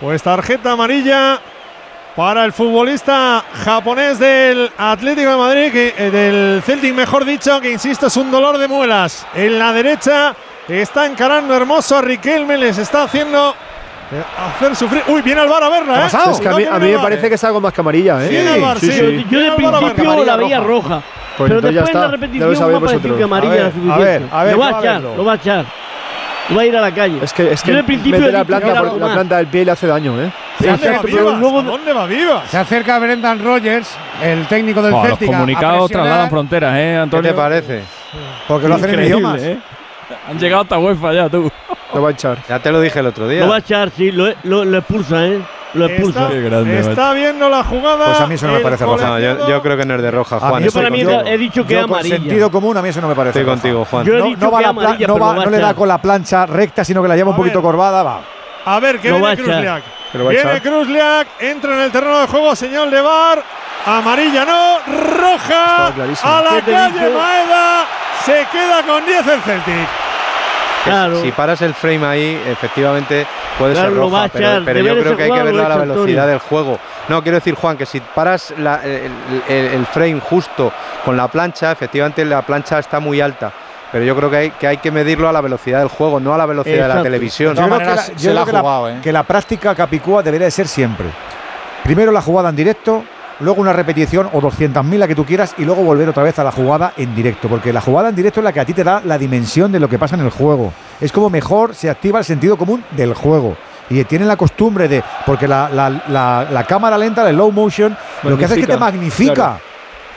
Pues 0.00 0.22
tarjeta 0.22 0.72
amarilla 0.72 1.40
para 2.16 2.46
el 2.46 2.54
futbolista 2.54 3.44
japonés 3.66 4.18
del 4.18 4.70
Atlético 4.78 5.28
de 5.28 5.36
Madrid, 5.36 5.72
que, 5.72 5.94
eh, 5.98 6.10
del 6.10 6.62
Celtic, 6.62 6.94
mejor 6.94 7.26
dicho, 7.26 7.60
que 7.60 7.70
insisto, 7.70 8.06
es 8.06 8.16
un 8.16 8.30
dolor 8.30 8.56
de 8.56 8.66
muelas. 8.66 9.26
En 9.34 9.58
la 9.58 9.74
derecha 9.74 10.34
está 10.66 11.04
encarando 11.04 11.54
hermoso 11.54 11.98
a 11.98 12.00
Riquelme, 12.00 12.56
les 12.56 12.78
está 12.78 13.02
haciendo 13.02 13.54
hacer 14.48 14.76
sufrir. 14.76 15.02
Uy, 15.08 15.22
viene 15.22 15.40
al 15.40 15.48
bar 15.48 15.62
a 15.62 15.68
verla, 15.68 16.02
¿eh? 16.04 16.06
Es 16.06 16.40
que 16.40 16.48
a 16.48 16.52
mí, 16.56 16.64
a 16.64 16.78
mí 16.78 16.92
me 16.92 16.98
parece 16.98 17.28
que 17.28 17.34
es 17.34 17.44
algo 17.44 17.60
más 17.60 17.72
que 17.72 17.80
amarilla, 17.80 18.24
¿eh? 18.24 18.28
Viene 18.28 18.50
al 18.50 18.60
VAR, 18.60 18.78
sí. 18.78 18.88
Yo, 18.88 19.10
yo 19.30 19.40
de 19.40 19.52
principio 19.56 20.24
la 20.24 20.36
veía 20.36 20.60
roja. 20.60 20.66
roja. 20.94 21.02
Pues 21.36 21.48
Pero 21.50 21.60
después 21.60 21.94
en 21.94 22.00
la 22.00 22.08
repetición 22.08 22.50
lo 22.54 22.68
me 22.68 22.76
ha 22.76 22.80
parecido 22.80 23.16
que 23.16 23.22
amarilla 23.24 23.52
A 23.52 23.56
ver, 23.58 23.72
suficiente. 23.72 23.92
a 23.92 23.98
ver, 23.98 24.22
a 24.32 24.44
ver, 24.44 24.52
lo 24.54 24.58
va 24.58 24.66
a 24.66 24.80
echar, 24.80 25.00
lo 25.02 25.24
va 25.24 25.32
a 25.32 25.36
echar. 25.36 25.64
Lo 26.48 26.56
va 26.56 26.62
a 26.62 26.64
ir 26.66 26.76
a 26.76 26.80
la 26.80 26.94
calle. 26.94 27.18
Es 27.22 27.32
que, 27.32 27.52
es 27.52 27.60
que 27.62 27.72
he 27.72 27.82
la 28.32 28.44
planta, 28.44 28.82
por- 28.82 29.00
la 29.00 29.12
planta 29.12 29.36
del 29.38 29.46
pie 29.48 29.64
le 29.64 29.72
hace 29.72 29.86
daño, 29.88 30.12
¿eh? 30.22 30.30
Se 30.60 30.70
acerca, 30.70 31.02
¿Dónde 31.02 31.92
va 31.92 32.06
viva? 32.06 32.42
se 32.48 32.56
acerca 32.56 32.98
Brendan 33.00 33.42
Rogers, 33.44 33.90
el 34.22 34.46
técnico 34.46 34.80
del 34.80 34.92
los 34.92 35.02
Celtic. 35.06 35.28
a 35.28 35.32
comunicados 35.32 35.90
trasladan 35.90 36.30
fronteras, 36.30 36.74
¿eh, 36.76 36.92
¿Qué 36.92 36.96
Antonio? 36.96 37.30
te 37.32 37.36
parece? 37.36 37.82
Porque 38.48 38.68
lo 38.68 38.76
hacen 38.76 38.94
en 38.94 39.00
idiomas. 39.04 39.42
¿eh? 39.42 39.58
Han 40.28 40.38
llegado 40.38 40.62
hasta 40.62 40.78
UEFA 40.78 41.12
ya, 41.12 41.28
tú. 41.28 41.50
Lo 41.94 42.02
va 42.02 42.08
a 42.08 42.12
echar. 42.12 42.38
Ya 42.48 42.58
te 42.58 42.70
lo 42.72 42.80
dije 42.80 42.98
el 43.00 43.06
otro 43.06 43.28
día. 43.28 43.40
Lo 43.40 43.48
va 43.48 43.56
a 43.56 43.58
echar, 43.58 43.90
sí, 43.90 44.10
lo, 44.12 44.26
lo, 44.44 44.64
lo 44.64 44.78
expulsa, 44.78 45.26
¿eh? 45.26 45.40
Lo 45.74 45.86
expulsa. 45.86 46.22
Está, 46.22 46.32
Qué 46.34 46.40
grande, 46.42 46.78
está 46.80 47.12
viendo 47.12 47.48
la 47.48 47.62
jugada. 47.64 48.06
Pues 48.06 48.20
a 48.20 48.26
mí 48.26 48.34
eso 48.36 48.46
no 48.46 48.54
me 48.54 48.60
parece 48.60 48.84
roja. 48.84 49.06
No, 49.08 49.18
yo, 49.18 49.48
yo 49.48 49.62
creo 49.62 49.76
que 49.76 49.84
no 49.84 49.94
es 49.96 50.02
de 50.02 50.10
roja, 50.10 50.38
Juan. 50.40 50.62
Yo 50.64 50.72
para 50.72 50.90
mí 50.90 51.04
contigo. 51.04 51.22
he 51.26 51.36
dicho 51.38 51.66
que 51.66 51.74
Yo 51.74 51.80
con 51.82 51.90
amarilla. 51.90 52.16
sentido 52.16 52.50
común 52.50 52.76
a 52.76 52.82
mí 52.82 52.88
eso 52.88 53.00
no 53.00 53.08
me 53.08 53.14
parece 53.14 53.40
Estoy 53.40 53.52
contigo, 53.52 53.84
Juan. 53.84 54.06
Yo 54.06 54.14
he 54.14 54.18
No, 54.18 54.24
dicho 54.26 54.38
no 54.40 54.50
va 54.52 54.58
que 54.58 54.62
la 54.62 54.68
amarilla, 54.70 54.96
pla- 54.96 55.06
no, 55.08 55.14
pero 55.14 55.24
va- 55.26 55.32
lo 55.32 55.36
va 55.38 55.42
a 55.42 55.44
no 55.46 55.50
le 55.50 55.58
da 55.58 55.74
con 55.74 55.88
la 55.88 55.98
plancha 55.98 56.46
recta, 56.46 56.84
sino 56.84 57.02
que 57.02 57.08
la 57.08 57.16
lleva 57.16 57.30
un 57.30 57.36
poquito 57.36 57.58
ver. 57.58 57.62
corvada. 57.64 58.02
Va. 58.02 58.20
A 58.64 58.80
ver, 58.80 58.96
a 58.96 59.00
viene 59.00 59.18
echar. 59.18 59.36
Krusliak. 59.36 59.82
Viene. 60.30 60.60
Krusliak, 60.62 61.28
entra 61.40 61.74
en 61.74 61.80
el 61.80 61.90
terreno 61.90 62.20
de 62.20 62.26
juego, 62.26 62.56
señal 62.56 62.90
de 62.90 63.00
bar. 63.02 63.42
Amarilla 63.86 64.44
no, 64.44 64.78
roja. 65.16 65.86
A 65.86 66.42
la 66.42 66.50
¿Qué 66.56 66.62
te 66.62 66.72
calle 66.72 66.92
dice? 66.92 67.10
Maeda. 67.10 67.84
Se 68.24 68.46
queda 68.50 68.82
con 68.86 69.04
10 69.06 69.26
el 69.28 69.40
Celtic. 69.42 69.88
Claro. 70.84 71.20
Si 71.22 71.32
paras 71.32 71.62
el 71.62 71.74
frame 71.74 72.04
ahí, 72.06 72.42
efectivamente 72.48 73.26
puede 73.58 73.72
Claro, 73.74 73.88
ser 73.90 73.96
roja, 73.98 74.28
pero, 74.32 74.80
yo 74.80 74.94
ver 74.94 75.02
creo 75.04 75.16
que 75.16 75.22
hay 75.24 75.30
que 75.32 75.38
a 75.40 75.44
la 75.44 75.76
velocidad 75.76 76.24
Antonio. 76.24 76.26
del 76.26 76.38
juego. 76.38 76.78
No, 77.08 77.22
quiero 77.22 77.36
decir, 77.38 77.54
Juan, 77.54 77.76
que 77.76 77.86
si 77.86 78.00
paras 78.00 78.54
la- 78.58 78.80
el, 78.84 79.10
el- 79.48 79.66
el 79.66 79.86
frame 79.86 80.20
justo 80.20 80.72
con 81.04 81.16
la 81.16 81.26
plancha, 81.28 81.72
efectivamente 81.72 82.24
la 82.24 82.42
plancha 82.42 82.78
está 82.78 83.00
muy 83.00 83.20
alta. 83.20 83.52
Pero 83.90 84.04
yo 84.04 84.14
creo 84.16 84.30
que 84.30 84.36
hay, 84.36 84.50
que 84.50 84.66
hay 84.66 84.76
que 84.78 84.90
medirlo 84.92 85.28
a 85.28 85.32
la 85.32 85.40
velocidad 85.40 85.78
del 85.80 85.88
juego, 85.88 86.20
no 86.20 86.34
a 86.34 86.38
la 86.38 86.46
velocidad 86.46 86.88
de 86.88 86.94
la 86.94 87.02
televisión. 87.02 87.54
Yo 87.54 87.62
creo 87.62 87.78
que 87.78 87.84
maneras, 87.84 88.08
la, 88.08 88.14
yo 88.14 88.20
se 88.20 88.26
la 88.28 88.32
creo 88.34 88.42
ha 88.42 88.46
que 88.46 88.52
la- 88.52 88.60
jugado, 88.60 88.88
¿eh? 88.90 88.98
que 89.02 89.12
la 89.12 89.22
práctica 89.24 89.74
capicúa 89.74 90.22
debería 90.22 90.44
de 90.46 90.50
ser 90.52 90.68
siempre. 90.68 91.06
Primero 91.82 92.10
la 92.12 92.20
jugada 92.22 92.48
en 92.50 92.56
directo, 92.56 93.04
luego 93.40 93.60
una 93.60 93.72
repetición 93.72 94.28
o 94.32 94.40
200.000 94.40 94.98
la 94.98 95.06
que 95.08 95.14
tú 95.14 95.24
quieras 95.24 95.54
y 95.58 95.64
luego 95.64 95.82
volver 95.82 96.08
otra 96.08 96.22
vez 96.22 96.38
a 96.38 96.44
la 96.44 96.52
jugada 96.52 96.92
en 96.96 97.14
directo. 97.14 97.48
Porque 97.48 97.72
la 97.72 97.80
jugada 97.80 98.08
en 98.08 98.14
directo 98.16 98.40
es 98.40 98.44
la 98.44 98.52
que 98.52 98.60
a 98.60 98.64
ti 98.64 98.72
te 98.74 98.84
da 98.84 99.02
la 99.04 99.18
dimensión 99.18 99.70
de 99.72 99.80
lo 99.80 99.88
que 99.88 99.98
pasa 99.98 100.14
en 100.16 100.22
el 100.22 100.30
juego. 100.30 100.72
Es 101.00 101.12
como 101.12 101.30
mejor 101.30 101.74
se 101.74 101.90
activa 101.90 102.18
el 102.18 102.24
sentido 102.24 102.56
común 102.56 102.82
del 102.92 103.14
juego. 103.14 103.56
Y 103.88 104.02
tienen 104.04 104.26
la 104.26 104.36
costumbre 104.36 104.88
de. 104.88 105.02
Porque 105.24 105.46
la, 105.46 105.68
la- 105.68 105.90
la- 106.08 106.46
la 106.50 106.64
cámara 106.64 106.98
lenta, 106.98 107.28
el 107.30 107.36
low 107.36 107.52
motion, 107.52 107.96
lo 108.24 108.36
que 108.36 108.44
hace 108.46 108.54
es 108.54 108.60
que 108.60 108.66
te 108.66 108.76
magnifica. 108.80 109.34
claro. 109.34 109.60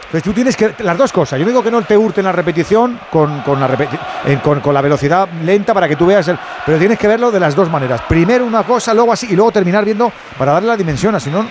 Entonces 0.06 0.24
tú 0.24 0.34
tienes 0.34 0.58
que. 0.58 0.74
Las 0.80 0.98
dos 0.98 1.12
cosas. 1.14 1.40
Yo 1.40 1.46
digo 1.46 1.62
que 1.62 1.70
no 1.70 1.84
te 1.84 1.96
hurten 1.96 2.26
la 2.26 2.32
repetición 2.32 3.00
con, 3.12 3.42
con 3.42 3.60
la, 3.60 3.68
repeti- 3.68 4.00
eh, 4.26 4.40
con, 4.44 4.60
con 4.60 4.74
la 4.74 4.82
velocidad 4.82 5.30
lenta 5.46 5.72
para 5.76 5.88
que 5.88 5.96
tú 5.96 6.08
veas 6.08 6.28
el. 6.30 6.40
Pero 6.66 6.80
tienes 6.80 6.98
que 6.98 7.08
verlo 7.08 7.30
de 7.30 7.40
las 7.40 7.54
dos 7.56 7.70
maneras. 7.70 8.02
Primero 8.10 8.44
una 8.44 8.64
cosa, 8.64 8.92
luego 8.96 9.14
así, 9.14 9.28
y 9.30 9.36
luego 9.36 9.52
terminar 9.52 9.86
viendo 9.86 10.12
para 10.36 10.54
darle 10.54 10.70
la 10.70 10.76
dimensión. 10.78 11.14
Así 11.14 11.30
no. 11.30 11.46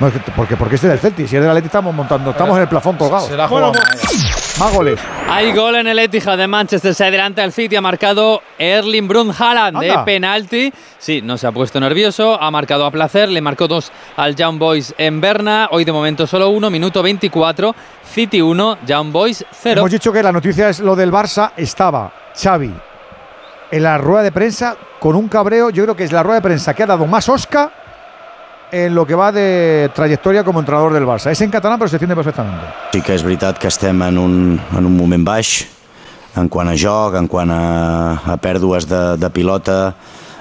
No, 0.00 0.06
es 0.08 0.14
que- 0.14 0.32
porque, 0.34 0.56
porque 0.56 0.74
este 0.76 0.86
es 0.88 0.92
del 0.92 1.00
Celtic. 1.00 1.26
Si 1.26 1.36
es 1.36 1.42
del 1.42 1.50
Atleti 1.50 1.66
estamos 1.66 1.94
montando. 1.94 2.30
Estamos 2.30 2.56
en 2.56 2.62
el 2.62 2.68
plafón 2.68 2.96
colgados. 2.96 3.28
Se 3.28 3.36
la 3.36 3.44
ha 3.44 3.48
Bueno, 3.48 3.68
jugado. 3.68 3.86
Más 4.58 4.74
goles. 4.74 5.00
Hay 5.30 5.52
gol 5.54 5.76
en 5.76 5.86
el 5.86 5.98
Etihad 5.98 6.36
de 6.36 6.46
Manchester. 6.46 6.94
Se 6.94 7.04
adelanta 7.06 7.42
el 7.42 7.52
City. 7.52 7.74
Ha 7.76 7.80
marcado 7.80 8.42
Erling 8.58 9.08
Brun 9.08 9.32
Haaland 9.36 9.78
de 9.80 9.98
penalti. 10.04 10.72
Sí, 10.98 11.22
no 11.22 11.38
se 11.38 11.46
ha 11.46 11.52
puesto 11.52 11.80
nervioso. 11.80 12.40
Ha 12.40 12.50
marcado 12.50 12.84
a 12.84 12.90
placer. 12.90 13.28
Le 13.30 13.40
marcó 13.40 13.66
dos 13.66 13.90
al 14.16 14.36
Young 14.36 14.58
Boys 14.58 14.94
en 14.98 15.20
Berna. 15.20 15.68
Hoy 15.70 15.84
de 15.84 15.92
momento 15.92 16.26
solo 16.26 16.50
uno. 16.50 16.68
Minuto 16.70 17.02
24. 17.02 17.74
City 18.04 18.42
1. 18.42 18.78
Young 18.86 19.10
Boys 19.10 19.44
0. 19.52 19.80
Hemos 19.80 19.90
dicho 19.90 20.12
que 20.12 20.22
la 20.22 20.32
noticia 20.32 20.68
es 20.68 20.80
lo 20.80 20.94
del 20.94 21.10
Barça. 21.10 21.52
Estaba 21.56 22.12
Xavi 22.40 22.72
en 23.70 23.82
la 23.82 23.96
rueda 23.96 24.22
de 24.24 24.32
prensa 24.32 24.76
con 25.00 25.16
un 25.16 25.28
cabreo. 25.28 25.70
Yo 25.70 25.84
creo 25.84 25.96
que 25.96 26.04
es 26.04 26.12
la 26.12 26.22
rueda 26.22 26.36
de 26.36 26.42
prensa 26.42 26.74
que 26.74 26.82
ha 26.82 26.86
dado 26.86 27.06
más 27.06 27.26
Oscar 27.30 27.81
en 28.72 28.94
lo 28.94 29.04
que 29.06 29.14
va 29.14 29.30
de 29.30 29.90
trayectoria 29.94 30.42
como 30.44 30.58
entrenador 30.60 30.92
del 30.94 31.04
Barça. 31.04 31.30
Es 31.30 31.40
en 31.42 31.50
catalán, 31.50 31.78
pero 31.78 31.88
se 31.88 31.96
entiende 31.96 32.16
perfectamente. 32.16 32.64
Sí 32.92 33.02
que 33.04 33.12
és 33.14 33.22
veritat 33.22 33.58
que 33.60 33.68
estem 33.68 34.00
en 34.02 34.16
un, 34.18 34.56
en 34.72 34.86
un 34.88 34.96
moment 34.96 35.24
baix 35.24 35.66
en 36.40 36.48
quant 36.48 36.70
a 36.72 36.74
joc, 36.80 37.14
en 37.20 37.28
quant 37.28 37.52
a, 37.52 38.16
a 38.24 38.36
pèrdues 38.40 38.86
de, 38.88 39.18
de 39.20 39.28
pilota, 39.30 39.92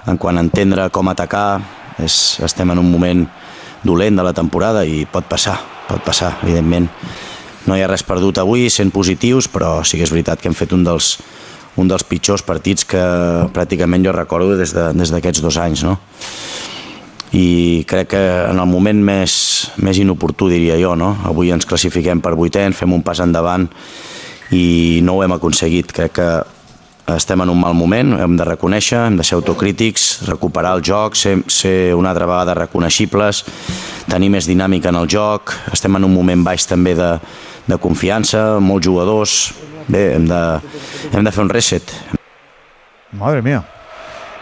en 0.08 0.16
quant 0.18 0.40
a 0.40 0.44
entendre 0.46 0.88
com 0.96 1.10
atacar. 1.12 1.60
És, 2.00 2.40
estem 2.42 2.72
en 2.72 2.80
un 2.80 2.88
moment 2.90 3.26
dolent 3.84 4.16
de 4.16 4.24
la 4.24 4.32
temporada 4.34 4.86
i 4.88 5.04
pot 5.06 5.28
passar, 5.28 5.58
pot 5.90 6.00
passar, 6.08 6.38
evidentment. 6.46 6.88
No 7.68 7.76
hi 7.76 7.84
ha 7.84 7.90
res 7.92 8.02
perdut 8.08 8.40
avui, 8.42 8.70
sent 8.72 8.90
positius, 8.96 9.50
però 9.52 9.82
sí 9.84 10.00
que 10.00 10.08
és 10.08 10.14
veritat 10.16 10.40
que 10.40 10.48
hem 10.50 10.56
fet 10.58 10.72
un 10.74 10.86
dels, 10.88 11.18
un 11.78 11.92
dels 11.92 12.08
pitjors 12.08 12.42
partits 12.48 12.88
que 12.88 13.04
pràcticament 13.54 14.08
jo 14.08 14.16
recordo 14.16 14.56
des 14.58 14.72
de- 14.74 14.94
des 14.96 15.12
d'aquests 15.12 15.44
dos 15.44 15.58
anys. 15.62 15.84
No? 15.84 16.00
I 17.32 17.84
crec 17.88 18.12
que 18.12 18.22
en 18.50 18.60
el 18.60 18.68
moment 18.68 19.00
més, 19.04 19.34
més 19.80 20.00
inoportú, 20.02 20.50
diria 20.52 20.78
jo, 20.82 20.96
no? 21.00 21.14
Avui 21.28 21.52
ens 21.54 21.68
classifiquem 21.68 22.22
per 22.24 22.36
vuitens, 22.36 22.76
fem 22.76 22.92
un 22.92 23.04
pas 23.04 23.22
endavant 23.24 23.70
i 24.52 25.00
no 25.04 25.16
ho 25.16 25.24
hem 25.24 25.36
aconseguit. 25.38 25.94
Crec 25.96 26.18
que 26.20 26.30
estem 27.16 27.42
en 27.44 27.52
un 27.52 27.60
mal 27.60 27.76
moment, 27.76 28.14
hem 28.20 28.36
de 28.40 28.48
reconèixer, 28.48 29.00
hem 29.08 29.18
de 29.20 29.26
ser 29.28 29.38
autocrítics, 29.40 30.28
recuperar 30.28 30.76
el 30.78 30.84
joc, 30.86 31.16
ser, 31.20 31.38
ser 31.48 31.96
una 31.96 32.12
altra 32.12 32.28
vegada 32.30 32.56
reconeixibles, 32.56 33.44
tenir 34.12 34.32
més 34.32 34.48
dinàmica 34.48 34.92
en 34.92 35.00
el 35.02 35.10
joc, 35.12 35.56
estem 35.74 36.00
en 36.00 36.08
un 36.08 36.14
moment 36.14 36.44
baix 36.46 36.68
també 36.68 36.96
de, 37.00 37.12
de 37.68 37.80
confiança, 37.84 38.60
molts 38.64 38.88
jugadors, 38.88 39.38
bé, 39.88 40.12
hem 40.16 40.28
de, 40.30 40.42
hem 41.12 41.24
de 41.24 41.36
fer 41.36 41.48
un 41.48 41.52
reset, 41.52 41.96
Madre 43.12 43.42
mía. 43.42 43.64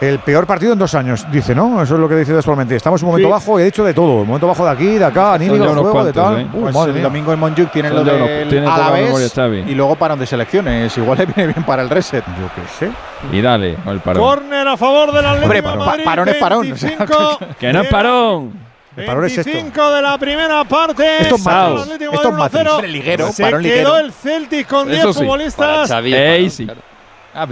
El 0.02 0.19
peor 0.19 0.48
partido 0.48 0.72
en 0.72 0.80
dos 0.80 0.95
años, 0.95 1.26
dice, 1.30 1.53
¿no? 1.53 1.82
Eso 1.84 1.95
es 1.95 2.00
lo 2.00 2.08
que 2.08 2.16
dice 2.16 2.34
actualmente. 2.34 2.74
Estamos 2.74 3.02
en 3.02 3.06
un 3.08 3.11
momento 3.11 3.28
Sí. 3.28 3.32
bajo 3.34 3.60
y 3.60 3.64
he 3.64 3.66
dicho 3.66 3.84
de 3.84 3.94
todo. 3.94 4.22
Un 4.22 4.28
momento 4.28 4.48
bajo 4.48 4.64
de 4.64 4.72
aquí, 4.72 4.86
de 4.98 5.03
acá, 5.03 5.34
anímico, 5.34 5.56
unos 5.66 5.76
juego, 5.78 6.06
de 6.06 6.14
tal. 6.14 6.40
¿eh? 6.40 6.48
Uy, 6.53 6.60
Pues 6.61 6.74
madre 6.74 6.88
el 6.92 6.94
mía. 6.95 7.03
domingo 7.03 7.34
en 7.34 7.40
Montjuic 7.40 7.69
tienen 7.72 7.92
Son 7.94 8.06
lo 8.06 8.14
del 8.14 8.48
tiene 8.48 8.66
memoria, 8.66 8.86
Alavés 8.86 9.34
Xavi. 9.34 9.58
y 9.68 9.76
luego 9.76 9.95
paran 9.98 10.18
de 10.18 10.26
selecciones. 10.26 10.98
Igual 10.98 11.18
le 11.18 11.26
viene 11.26 11.53
bien 11.53 11.66
para 11.66 11.82
el 11.82 11.90
reset. 11.90 12.24
Yo 12.26 12.50
qué 12.56 12.61
sé. 12.86 12.92
Y 13.36 13.42
dale, 13.42 13.76
con 13.76 13.94
el 13.94 14.00
parón. 14.00 14.24
Córner 14.24 14.68
a 14.69 14.78
favor 14.78 15.11
del 15.11 15.26
Atlético 15.26 15.44
Hombre, 15.44 15.58
de 15.58 15.64
pa- 15.64 15.76
Madrid. 15.76 16.03
parón 16.06 16.30
es 16.30 16.36
parón, 16.36 16.72
o 16.72 16.76
sea, 16.78 16.90
25 16.90 17.40
Que 17.60 17.74
no 17.74 17.82
es 17.82 17.90
parón. 17.90 18.53
El 18.95 19.06
parón 19.06 19.26
es 19.26 19.38
esto. 19.38 19.52
25 19.52 19.92
de 19.92 20.02
la 20.02 20.18
primera 20.18 20.64
parte. 20.64 21.18
Esto 21.24 21.36
es 21.36 21.44
Matrix. 21.44 21.82
Esto 21.82 21.94
es 22.08 22.14
Madrid 22.24 22.38
Matrix. 22.38 22.64
1-0. 22.66 22.72
Hombre, 22.74 22.88
liguero, 22.88 23.32
Se 23.34 23.44
parón 23.44 23.64
quedó 23.64 23.74
liguero. 23.74 23.98
el 23.98 24.14
Celtic 24.14 24.66
con 24.68 24.88
10 24.88 25.00
Eso 25.00 25.11
sí. 25.14 25.19
Para 25.19 25.26
futbolistas. 25.28 25.92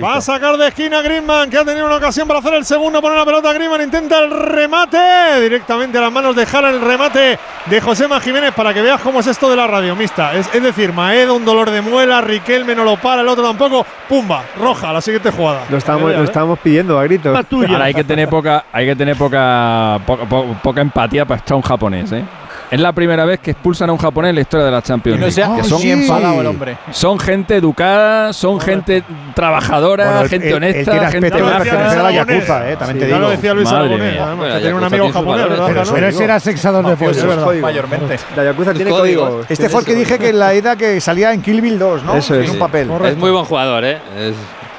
Va 0.03 0.15
a 0.15 0.21
sacar 0.21 0.57
de 0.57 0.67
esquina 0.67 1.01
Griezmann, 1.01 1.49
que 1.49 1.57
ha 1.57 1.63
tenido 1.63 1.85
una 1.85 1.95
ocasión 1.97 2.27
para 2.27 2.39
hacer 2.39 2.53
el 2.55 2.65
segundo. 2.65 3.01
Pone 3.01 3.15
la 3.15 3.23
pelota 3.25 3.49
a 3.51 3.53
Griezmann, 3.53 3.81
intenta 3.81 4.19
el 4.19 4.31
remate. 4.31 5.39
Directamente 5.41 5.97
a 5.97 6.01
las 6.01 6.11
manos 6.11 6.35
de 6.35 6.45
Jara 6.45 6.69
el 6.71 6.81
remate 6.81 7.37
de 7.65 7.81
Josema 7.81 8.19
Jiménez 8.19 8.53
para 8.53 8.73
que 8.73 8.81
veas 8.81 8.99
cómo 9.01 9.19
es 9.19 9.27
esto 9.27 9.49
de 9.49 9.55
la 9.55 9.67
radio 9.67 9.95
mixta. 9.95 10.33
Es, 10.33 10.49
es 10.53 10.63
decir, 10.63 10.91
Maeda, 10.93 11.31
un 11.33 11.45
dolor 11.45 11.69
de 11.69 11.81
muela, 11.81 12.21
Riquelme 12.21 12.73
no 12.75 12.83
lo 12.83 12.97
para, 12.97 13.21
el 13.21 13.27
otro 13.27 13.43
tampoco. 13.45 13.85
Pumba, 14.09 14.43
roja, 14.59 14.91
la 14.91 15.01
siguiente 15.01 15.31
jugada. 15.31 15.61
Lo 15.69 15.77
estábamos, 15.77 16.11
que 16.11 16.17
lo 16.17 16.23
estábamos 16.23 16.59
pidiendo 16.59 16.99
a 16.99 17.03
gritos. 17.03 17.33
Ahora 17.73 17.85
hay 17.85 17.93
que 17.93 18.03
tener 18.03 18.27
poca, 18.29 18.65
hay 18.71 18.85
que 18.87 18.95
tener 18.95 19.15
poca, 19.15 19.99
poca, 20.05 20.25
po- 20.25 20.45
poca 20.63 20.81
empatía 20.81 21.25
para 21.25 21.39
echar 21.39 21.53
a 21.53 21.57
un 21.57 21.61
japonés, 21.63 22.11
¿eh? 22.11 22.23
Es 22.69 22.79
la 22.81 22.91
primera 22.91 23.23
vez 23.23 23.39
que 23.39 23.51
expulsan 23.51 23.89
a 23.89 23.93
un 23.93 23.97
japonés 23.97 24.29
en 24.31 24.35
la 24.35 24.41
historia 24.41 24.65
de 24.65 24.71
la 24.71 24.81
Champions 24.81 25.19
no 25.21 25.25
League. 25.27 25.41
ha 25.41 25.55
que 25.55 25.63
son, 25.69 25.81
enfadado 25.81 26.41
el 26.41 26.47
hombre. 26.47 26.77
son 26.91 27.17
gente 27.17 27.55
educada, 27.55 28.33
son 28.33 28.59
gente 28.59 29.03
trabajadora, 29.33 30.03
Bueno, 30.05 30.21
el- 30.23 30.29
gente 30.29 30.49
el- 30.49 30.53
honesta, 30.55 30.79
el 30.79 30.85
que 30.85 30.97
era 30.97 31.11
gente 31.11 31.31
pertenecer 31.31 31.99
a 31.99 32.03
la. 32.03 32.11
Yakuza, 32.11 32.69
eh, 32.69 32.75
también 32.75 32.97
Sí, 32.97 33.03
te 33.05 33.09
ya 33.09 33.15
digo. 33.15 33.19
lo 33.19 33.29
decía 33.29 33.53
Luis 33.53 33.69
Aragonés, 33.71 34.19
además, 34.19 34.37
Bueno, 34.37 34.59
que 34.59 34.73
un 34.73 34.83
amigo 34.83 35.11
japonés, 35.13 35.49
¿verdad? 35.49 35.85
pero 35.93 36.07
ese 36.07 36.23
era 36.25 36.39
sexador 36.41 36.85
de 36.85 36.95
verdad. 37.05 37.45
Mayormente. 37.61 38.19
La 38.35 38.43
Yakuza 38.43 38.73
tiene 38.73 38.91
códigos. 38.91 39.29
código. 39.29 39.45
Este 39.47 39.69
fue 39.69 39.79
el 39.81 39.85
que 39.85 39.95
dije 39.95 40.19
que 40.19 40.29
en 40.29 40.39
la 40.39 40.53
ida 40.53 40.75
que 40.75 40.99
salía 40.99 41.31
en 41.31 41.41
Kill 41.41 41.61
Bill 41.61 41.79
2, 41.79 42.03
¿no? 42.03 42.15
Eso 42.15 42.35
en 42.35 42.41
es. 42.43 42.47
un 42.49 42.55
Sí. 42.55 42.59
papel. 42.59 42.89
Es 43.05 43.15
muy 43.17 43.31
buen 43.31 43.45
jugador, 43.45 43.85
¿eh? 43.85 43.97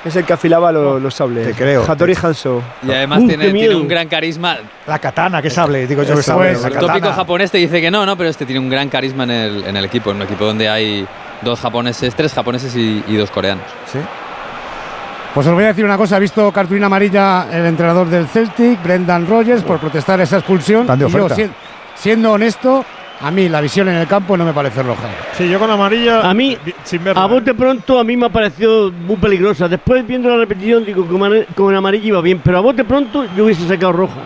Es- 0.04 0.14
el 0.16 0.24
que 0.24 0.32
afilaba 0.32 0.70
lo- 0.72 0.98
los 1.00 1.12
sables. 1.14 1.46
Te 1.46 1.54
creo. 1.54 1.84
Hattori 1.86 2.14
Hanzo. 2.22 2.62
y 2.82 2.90
además 2.90 3.20
Uf, 3.20 3.28
tiene, 3.28 3.50
tiene 3.52 3.74
un 3.74 3.88
gran 3.88 4.08
carisma. 4.08 4.56
La 4.86 4.98
katana, 4.98 5.42
que 5.42 5.50
sable, 5.50 5.86
digo 5.86 6.02
yo 6.04 6.16
que 6.16 6.22
sable. 6.22 6.52
es. 6.52 6.64
El 6.64 6.72
katana. 6.72 6.92
tópico 6.94 7.12
japonés 7.12 7.50
te 7.50 7.58
dice 7.58 7.80
que 7.80 7.90
no, 7.90 8.06
no, 8.06 8.16
pero 8.16 8.28
este 8.30 8.46
tiene 8.46 8.60
un 8.60 8.70
gran 8.70 8.88
carisma 8.88 9.24
en 9.24 9.30
el, 9.30 9.64
en 9.64 9.76
el 9.76 9.84
equipo, 9.84 10.10
en 10.10 10.16
un 10.16 10.22
equipo 10.22 10.44
donde 10.44 10.68
hay 10.68 11.06
dos 11.42 11.60
japoneses, 11.60 12.14
tres 12.14 12.32
japoneses 12.32 12.74
y, 12.76 13.02
y 13.08 13.16
dos 13.16 13.30
coreanos. 13.30 13.64
Sí. 13.92 13.98
Pues 15.34 15.46
os 15.46 15.52
voy 15.54 15.64
a 15.64 15.68
decir 15.68 15.84
una 15.84 15.96
cosa, 15.96 16.16
ha 16.16 16.18
visto 16.18 16.50
cartulina 16.52 16.86
amarilla 16.86 17.46
el 17.52 17.66
entrenador 17.66 18.08
del 18.08 18.26
Celtic, 18.28 18.82
Brendan 18.82 19.26
Rogers, 19.26 19.62
por 19.62 19.78
protestar 19.78 20.20
esa 20.20 20.38
expulsión. 20.38 20.86
Tan 20.86 20.98
de 20.98 21.06
Y 21.06 21.10
yo, 21.10 21.24
oferta. 21.24 21.34
si- 21.34 21.50
siendo 21.96 22.32
honesto, 22.32 22.84
a 23.20 23.30
mí 23.30 23.48
la 23.48 23.60
visión 23.60 23.88
en 23.88 23.97
el 23.97 24.06
campo 24.06 24.36
no 24.36 24.44
me 24.44 24.52
parece 24.52 24.82
roja. 24.82 25.08
Sí, 25.36 25.48
yo 25.48 25.58
con 25.58 25.70
amarilla. 25.70 26.28
A 26.28 26.34
mí, 26.34 26.56
sin 26.84 27.02
verla. 27.02 27.22
A 27.22 27.26
¿eh? 27.26 27.28
bote 27.28 27.55
pronto 27.55 27.98
a 27.98 28.05
mí 28.05 28.16
me 28.16 28.26
ha 28.26 28.28
parecido 28.28 28.92
muy 28.92 29.16
peligrosa. 29.16 29.68
Después 29.68 30.06
viendo 30.06 30.28
la 30.28 30.36
repetición 30.36 30.84
digo 30.84 31.06
que 31.06 31.47
con- 31.55 31.74
amarillo 31.74 32.06
iba 32.08 32.20
bien, 32.20 32.40
pero 32.44 32.58
a 32.58 32.60
bote 32.60 32.84
pronto 32.84 33.24
yo 33.36 33.44
hubiese 33.44 33.66
sacado 33.66 33.92
roja. 33.92 34.20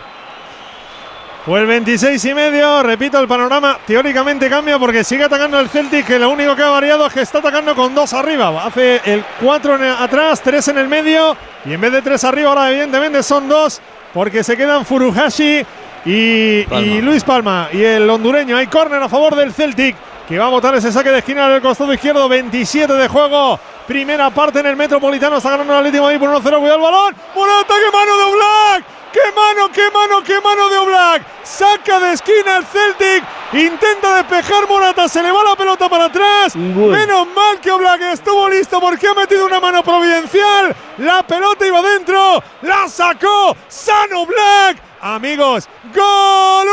Pues 1.45 1.67
26 1.67 2.23
y 2.23 2.33
medio, 2.33 2.83
repito, 2.83 3.19
el 3.19 3.27
panorama 3.27 3.77
teóricamente 3.85 4.49
cambia 4.49 4.79
porque 4.79 5.03
sigue 5.03 5.25
atacando 5.25 5.59
el 5.59 5.67
Celtic, 5.67 6.05
que 6.07 6.17
lo 6.17 6.29
único 6.29 6.55
que 6.55 6.63
ha 6.63 6.69
variado 6.69 7.05
es 7.05 7.13
que 7.13 7.19
está 7.19 7.39
atacando 7.39 7.75
con 7.75 7.93
dos 7.93 8.13
arriba. 8.13 8.63
Hace 8.65 9.01
el 9.03 9.25
4 9.41 9.77
atrás, 9.99 10.41
3 10.41 10.69
en 10.69 10.77
el 10.77 10.87
medio 10.87 11.35
y 11.65 11.73
en 11.73 11.81
vez 11.81 11.91
de 11.91 12.01
3 12.01 12.23
arriba 12.23 12.49
ahora 12.49 12.69
evidentemente 12.71 13.21
son 13.23 13.49
dos 13.49 13.81
porque 14.13 14.41
se 14.41 14.55
quedan 14.55 14.85
Furuhashi 14.85 15.65
y, 16.05 16.65
y 16.73 17.01
Luis 17.01 17.23
Palma 17.23 17.69
y 17.71 17.83
el 17.83 18.09
hondureño. 18.09 18.57
Hay 18.57 18.67
córner 18.67 19.01
a 19.01 19.09
favor 19.09 19.35
del 19.35 19.53
Celtic 19.53 19.95
que 20.27 20.39
va 20.39 20.45
a 20.45 20.49
botar 20.49 20.73
ese 20.75 20.91
saque 20.91 21.11
de 21.11 21.19
esquina 21.19 21.49
del 21.49 21.61
costado 21.61 21.93
izquierdo, 21.93 22.27
27 22.29 22.93
de 22.93 23.07
juego. 23.07 23.59
Primera 23.87 24.29
parte 24.29 24.59
en 24.59 24.67
el 24.67 24.77
Metropolitano, 24.77 25.37
está 25.37 25.51
ganando 25.51 25.73
el 25.73 25.79
Atlético 25.79 26.05
Madrid 26.05 26.19
por 26.19 26.29
1-0, 26.29 26.41
cuidado 26.59 26.75
el 26.75 26.81
balón. 26.81 27.15
Morata, 27.35 27.73
qué 27.75 27.97
mano 27.97 28.17
de 28.17 28.23
Oblak. 28.23 28.85
¡Qué 29.13 29.19
mano, 29.35 29.71
qué 29.71 29.91
mano, 29.93 30.23
qué 30.23 30.41
mano 30.41 30.69
de 30.69 30.77
Oblak! 30.79 31.21
Saca 31.43 31.99
de 31.99 32.13
esquina 32.13 32.57
el 32.57 32.65
Celtic. 32.65 33.23
Intenta 33.53 34.15
despejar 34.15 34.67
Morata. 34.67 35.07
Se 35.07 35.21
le 35.21 35.31
va 35.31 35.43
la 35.43 35.55
pelota 35.55 35.87
para 35.87 36.05
atrás. 36.05 36.55
Menos 36.55 37.27
mal 37.27 37.59
que 37.61 37.69
Oblak 37.69 38.01
estuvo 38.01 38.49
listo 38.49 38.81
porque 38.81 39.07
ha 39.07 39.13
metido 39.13 39.45
una 39.45 39.59
mano 39.59 39.83
providencial. 39.83 40.75
La 40.97 41.21
pelota 41.21 41.67
iba 41.67 41.81
dentro. 41.83 42.41
La 42.63 42.87
sacó 42.87 43.55
San 43.67 44.11
Oblak. 44.13 44.92
Amigos, 45.05 45.67
¡Gol! 45.93 46.67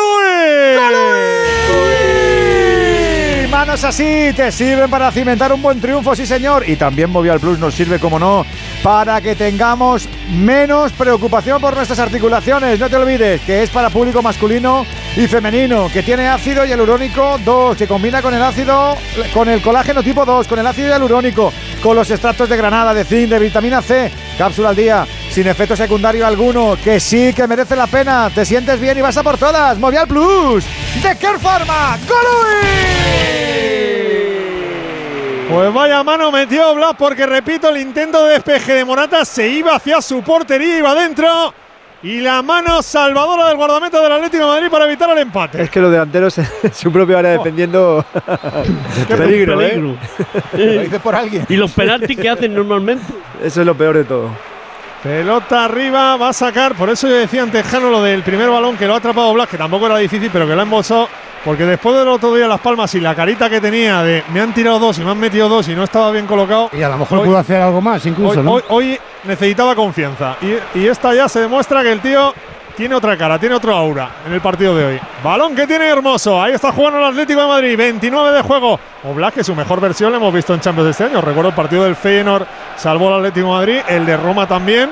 Manos 3.50 3.83
así 3.83 4.33
te 4.36 4.52
sirven 4.52 4.89
para 4.89 5.10
cimentar 5.10 5.52
un 5.52 5.60
buen 5.60 5.81
triunfo, 5.81 6.15
sí 6.15 6.25
señor. 6.25 6.62
Y 6.68 6.76
también 6.76 7.10
Movial 7.10 7.41
Plus 7.41 7.59
nos 7.59 7.75
sirve, 7.75 7.99
como 7.99 8.20
no, 8.20 8.47
para 8.84 9.20
que 9.20 9.34
tengamos 9.34 10.09
menos 10.31 10.92
preocupación 10.92 11.60
por 11.60 11.75
nuestras 11.75 11.99
articulaciones. 11.99 12.78
No 12.78 12.89
te 12.89 12.94
olvides 12.94 13.41
que 13.41 13.65
es 13.65 13.70
para 13.70 13.91
público 13.91 14.23
masculino 14.23 14.86
y 15.17 15.26
femenino, 15.26 15.89
que 15.92 16.05
tiene 16.05 16.28
ácido 16.28 16.65
hialurónico 16.65 17.36
2, 17.44 17.76
que 17.76 17.89
combina 17.89 18.23
con 18.23 18.33
el 18.33 18.42
ácido, 18.42 18.97
con 19.34 19.49
el 19.49 19.60
colágeno 19.60 20.05
tipo 20.05 20.25
2, 20.25 20.47
con 20.47 20.60
el 20.60 20.67
ácido 20.68 20.86
hialurónico, 20.86 21.52
con 21.83 21.97
los 21.97 22.09
extractos 22.12 22.49
de 22.49 22.57
granada, 22.57 22.94
de 22.94 23.05
zinc, 23.05 23.28
de 23.28 23.41
vitamina 23.41 23.83
C, 23.83 24.09
cápsula 24.39 24.68
al 24.68 24.76
día, 24.76 25.05
sin 25.31 25.47
efecto 25.47 25.76
secundario 25.76 26.26
alguno, 26.26 26.76
que 26.83 26.99
sí 26.99 27.33
que 27.33 27.47
merece 27.47 27.76
la 27.76 27.86
pena. 27.86 28.31
Te 28.34 28.44
sientes 28.44 28.81
bien 28.81 28.99
y 28.99 29.00
vas 29.00 29.17
a 29.17 29.23
por 29.23 29.39
todas. 29.39 29.78
Movial 29.78 30.07
Plus 30.07 30.65
de 31.02 31.17
Care 31.17 31.39
Pharma. 31.39 31.97
Pues 35.49 35.75
vaya 35.75 36.02
mano 36.02 36.31
metió 36.31 36.75
Blas 36.75 36.94
porque 36.99 37.26
repito, 37.26 37.70
el 37.70 37.78
intento 37.78 38.25
de 38.25 38.34
despeje 38.34 38.75
de 38.75 38.84
Morata 38.84 39.25
se 39.25 39.49
iba 39.49 39.75
hacia 39.75 40.00
su 40.00 40.23
portería, 40.23 40.78
iba 40.78 40.91
adentro. 40.91 41.55
Y 42.02 42.20
la 42.20 42.41
mano 42.41 42.83
salvadora 42.83 43.49
del 43.49 43.59
guardameta 43.59 44.00
del 44.00 44.12
Atlético 44.12 44.44
de 44.44 44.49
Madrid 44.49 44.68
para 44.70 44.86
evitar 44.86 45.10
el 45.10 45.18
empate. 45.18 45.62
Es 45.62 45.68
que 45.68 45.81
los 45.81 45.91
delanteros 45.91 46.39
en 46.39 46.47
su 46.73 46.91
propia 46.91 47.18
área 47.18 47.33
defendiendo. 47.33 48.05
Qué 49.09 49.17
peligro, 49.17 49.60
¿eh? 49.60 49.99
peligro. 50.50 50.92
Lo 50.92 50.99
por 51.00 51.15
alguien. 51.15 51.44
¿Y 51.49 51.57
los 51.57 51.73
penaltis 51.73 52.17
que 52.17 52.28
hacen 52.31 52.55
normalmente? 52.55 53.05
Eso 53.44 53.60
es 53.60 53.67
lo 53.67 53.75
peor 53.75 53.99
de 53.99 54.05
todo. 54.05 54.49
Pelota 55.02 55.64
arriba, 55.64 56.16
va 56.16 56.28
a 56.28 56.32
sacar. 56.32 56.74
Por 56.74 56.90
eso 56.90 57.08
yo 57.08 57.14
decía 57.14 57.42
ante 57.42 57.62
Jano 57.62 57.88
lo 57.90 58.02
del 58.02 58.22
primer 58.22 58.50
balón 58.50 58.76
que 58.76 58.86
lo 58.86 58.94
ha 58.94 58.98
atrapado 58.98 59.32
Blas, 59.32 59.48
que 59.48 59.56
tampoco 59.56 59.86
era 59.86 59.96
difícil, 59.96 60.28
pero 60.32 60.46
que 60.46 60.54
lo 60.54 60.60
ha 60.60 60.64
embolsado. 60.64 61.08
Porque 61.42 61.64
después 61.64 61.96
del 61.96 62.06
otro 62.08 62.34
día 62.34 62.46
Las 62.46 62.60
Palmas 62.60 62.94
y 62.94 63.00
la 63.00 63.14
carita 63.14 63.48
que 63.48 63.62
tenía 63.62 64.02
de 64.02 64.22
me 64.30 64.42
han 64.42 64.52
tirado 64.52 64.78
dos 64.78 64.98
y 64.98 65.04
me 65.04 65.10
han 65.10 65.18
metido 65.18 65.48
dos 65.48 65.66
y 65.68 65.74
no 65.74 65.84
estaba 65.84 66.10
bien 66.10 66.26
colocado. 66.26 66.68
Y 66.72 66.82
a 66.82 66.88
lo 66.90 66.98
mejor 66.98 67.20
Hoy- 67.20 67.28
pudo 67.28 67.38
hacer 67.38 67.62
algo 67.62 67.80
más, 67.80 68.04
incluso, 68.04 68.40
hoy, 68.40 68.44
¿no? 68.44 68.52
hoy- 68.52 68.62
hoy 68.68 68.98
necesitaba 69.24 69.74
confianza. 69.74 70.36
Y, 70.42 70.78
y 70.78 70.86
esta 70.86 71.14
ya 71.14 71.30
se 71.30 71.40
demuestra 71.40 71.82
que 71.82 71.92
el 71.92 72.00
tío 72.00 72.34
tiene 72.76 72.94
otra 72.94 73.16
cara, 73.16 73.38
tiene 73.38 73.54
otro 73.54 73.74
aura 73.74 74.10
en 74.26 74.34
el 74.34 74.42
partido 74.42 74.76
de 74.76 74.84
hoy. 74.84 75.00
Balón 75.24 75.54
que 75.54 75.66
tiene 75.66 75.88
Hermoso. 75.88 76.42
Ahí 76.42 76.52
está 76.52 76.72
jugando 76.72 76.98
el 76.98 77.06
Atlético 77.06 77.40
de 77.40 77.46
Madrid. 77.46 77.74
29 77.76 78.32
de 78.32 78.42
juego. 78.42 78.78
Oblak, 79.04 79.32
que 79.34 79.44
su 79.44 79.54
mejor 79.54 79.80
versión 79.80 80.12
la 80.12 80.18
hemos 80.18 80.32
visto 80.34 80.52
en 80.52 80.60
Champions 80.60 80.90
este 80.90 81.04
año. 81.04 81.22
Recuerdo 81.22 81.48
el 81.48 81.54
partido 81.54 81.84
del 81.84 81.96
Feyenoord, 81.96 82.46
salvó 82.81 83.09
el 83.09 83.17
Atlético 83.17 83.49
Madrid. 83.49 83.81
El 83.89 84.07
de 84.07 84.17
Roma 84.17 84.47
también. 84.47 84.91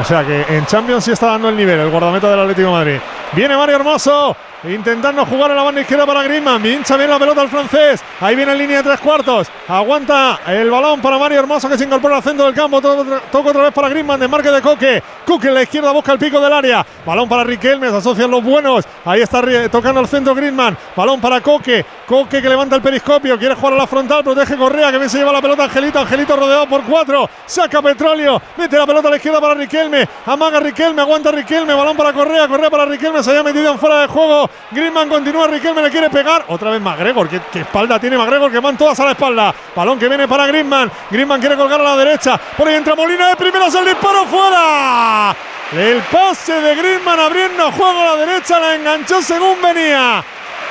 O 0.00 0.04
sea 0.04 0.24
que 0.24 0.44
en 0.48 0.66
Champions 0.66 1.04
sí 1.04 1.12
está 1.12 1.26
dando 1.28 1.48
el 1.48 1.56
nivel 1.56 1.80
el 1.80 1.90
guardameta 1.90 2.30
del 2.30 2.40
Atlético 2.40 2.70
Madrid. 2.70 2.98
Viene 3.32 3.56
Mario 3.56 3.76
Hermoso. 3.76 4.36
Intentando 4.64 5.26
jugar 5.26 5.50
en 5.50 5.56
la 5.56 5.64
banda 5.64 5.80
izquierda 5.80 6.06
para 6.06 6.22
Griezmann. 6.22 6.64
Hincha 6.64 6.96
bien 6.96 7.10
la 7.10 7.18
pelota 7.18 7.40
al 7.40 7.48
francés. 7.48 8.00
Ahí 8.20 8.36
viene 8.36 8.52
en 8.52 8.58
línea 8.58 8.76
de 8.76 8.84
tres 8.84 9.00
cuartos. 9.00 9.48
Aguanta 9.66 10.38
el 10.46 10.70
balón 10.70 11.00
para 11.00 11.18
Mario 11.18 11.40
Hermoso 11.40 11.68
que 11.68 11.76
se 11.76 11.82
incorpora 11.84 12.16
al 12.18 12.22
centro 12.22 12.44
del 12.46 12.54
campo. 12.54 12.80
To- 12.80 13.04
to- 13.04 13.20
Toca 13.32 13.50
otra 13.50 13.62
vez 13.64 13.72
para 13.72 13.88
Griezmann. 13.88 14.20
Desmarque 14.20 14.52
de 14.52 14.62
Coque. 14.62 15.02
Coque 15.26 15.48
en 15.48 15.54
la 15.54 15.62
izquierda 15.64 15.90
busca 15.90 16.12
el 16.12 16.18
pico 16.20 16.38
del 16.40 16.52
área. 16.52 16.86
Balón 17.04 17.28
para 17.28 17.42
Riquelme. 17.42 17.90
Se 17.90 17.96
asocian 17.96 18.30
los 18.30 18.42
buenos. 18.44 18.84
Ahí 19.04 19.20
está 19.20 19.42
tocando 19.68 19.98
al 19.98 20.06
centro 20.06 20.32
Griezmann. 20.32 20.76
Balón 20.94 21.20
para 21.20 21.40
Coque. 21.40 21.84
Coque 22.06 22.40
que 22.40 22.48
levanta 22.48 22.76
el 22.76 22.82
periscopio. 22.82 23.36
Quiere 23.36 23.56
jugar 23.56 23.74
a 23.74 23.76
la 23.78 23.86
frontal. 23.88 24.22
Protege 24.22 24.56
Correa 24.56 24.92
que 24.92 24.98
bien 24.98 25.10
se 25.10 25.18
lleva 25.18 25.32
la 25.32 25.42
pelota 25.42 25.64
Angelito. 25.64 25.98
Angelito 25.98 26.36
rodeado 26.36 26.68
por 26.68 26.82
cuatro. 26.84 27.28
Saca 27.46 27.82
Petróleo. 27.82 28.40
Mete 28.56 28.78
la 28.78 28.86
pelota 28.86 29.08
a 29.08 29.10
la 29.10 29.16
izquierda 29.16 29.40
para 29.40 29.54
Riquelme. 29.54 30.06
Amaga 30.26 30.60
Riquelme. 30.60 31.02
Aguanta 31.02 31.32
Riquelme. 31.32 31.74
Balón 31.74 31.96
para 31.96 32.12
Correa. 32.12 32.46
Correa 32.46 32.70
para 32.70 32.84
Riquelme. 32.84 33.24
Se 33.24 33.30
había 33.30 33.42
metido 33.42 33.72
en 33.72 33.78
fuera 33.80 34.02
de 34.02 34.06
juego. 34.06 34.48
Griezmann 34.70 35.08
continúa. 35.08 35.46
Riquelme 35.46 35.82
le 35.82 35.90
quiere 35.90 36.10
pegar. 36.10 36.44
Otra 36.48 36.70
vez 36.70 36.80
McGregor. 36.80 37.28
¿Qué, 37.28 37.40
qué 37.52 37.60
espalda 37.60 37.98
tiene 37.98 38.16
McGregor? 38.16 38.50
Que 38.50 38.60
van 38.60 38.76
todas 38.76 38.98
a 39.00 39.04
la 39.04 39.10
espalda. 39.12 39.54
Balón 39.74 39.98
que 39.98 40.08
viene 40.08 40.26
para 40.26 40.46
Griezmann. 40.46 40.90
Griezmann 41.10 41.40
quiere 41.40 41.56
colgar 41.56 41.80
a 41.80 41.84
la 41.84 41.96
derecha. 41.96 42.38
Por 42.56 42.68
ahí 42.68 42.74
entra 42.74 42.94
Molina 42.94 43.28
de 43.28 43.36
primeras. 43.36 43.74
El 43.74 43.84
disparo 43.84 44.24
fuera. 44.26 45.34
El 45.72 46.00
pase 46.02 46.60
de 46.60 46.74
Griezmann 46.74 47.18
abriendo 47.18 47.70
juego 47.72 48.00
a 48.00 48.04
la 48.04 48.16
derecha. 48.16 48.58
La 48.58 48.74
enganchó 48.74 49.22
según 49.22 49.60
venía. 49.62 50.22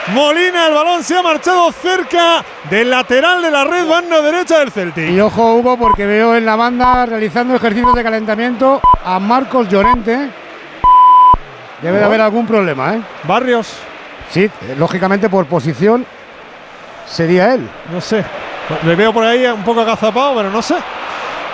Molina, 0.08 0.68
el 0.68 0.74
balón 0.74 1.04
se 1.04 1.16
ha 1.16 1.22
marchado 1.22 1.72
cerca 1.72 2.44
del 2.70 2.90
lateral 2.90 3.42
de 3.42 3.52
la 3.52 3.64
red, 3.64 3.88
banda 3.88 4.20
derecha 4.20 4.58
del 4.60 4.72
Celtic. 4.72 5.10
Y 5.10 5.20
ojo, 5.22 5.56
Hugo, 5.56 5.78
porque 5.78 6.08
veo 6.08 6.36
en 6.36 6.44
la 6.44 6.56
banda 6.56 7.06
realizando 7.06 7.56
ejercicios 7.56 7.94
de 7.94 8.04
calentamiento 8.04 8.82
a 9.06 9.20
Marcos 9.20 9.70
Llorente. 9.70 10.41
Debe 11.82 11.98
de 12.00 12.06
haber 12.06 12.22
algún 12.22 12.46
problema, 12.46 12.96
¿eh? 12.96 13.02
Barrios. 13.24 13.74
Sí, 14.30 14.50
lógicamente 14.78 15.30
por 15.30 15.46
posición 15.46 16.06
sería 17.08 17.54
él. 17.54 17.68
No 17.92 18.00
sé. 18.00 18.24
Le 18.84 18.96
veo 18.96 19.12
por 19.12 19.26
ahí 19.26 19.46
un 19.46 19.64
poco 19.64 19.82
agazapado, 19.82 20.36
pero 20.36 20.50
no 20.50 20.62
sé. 20.62 20.76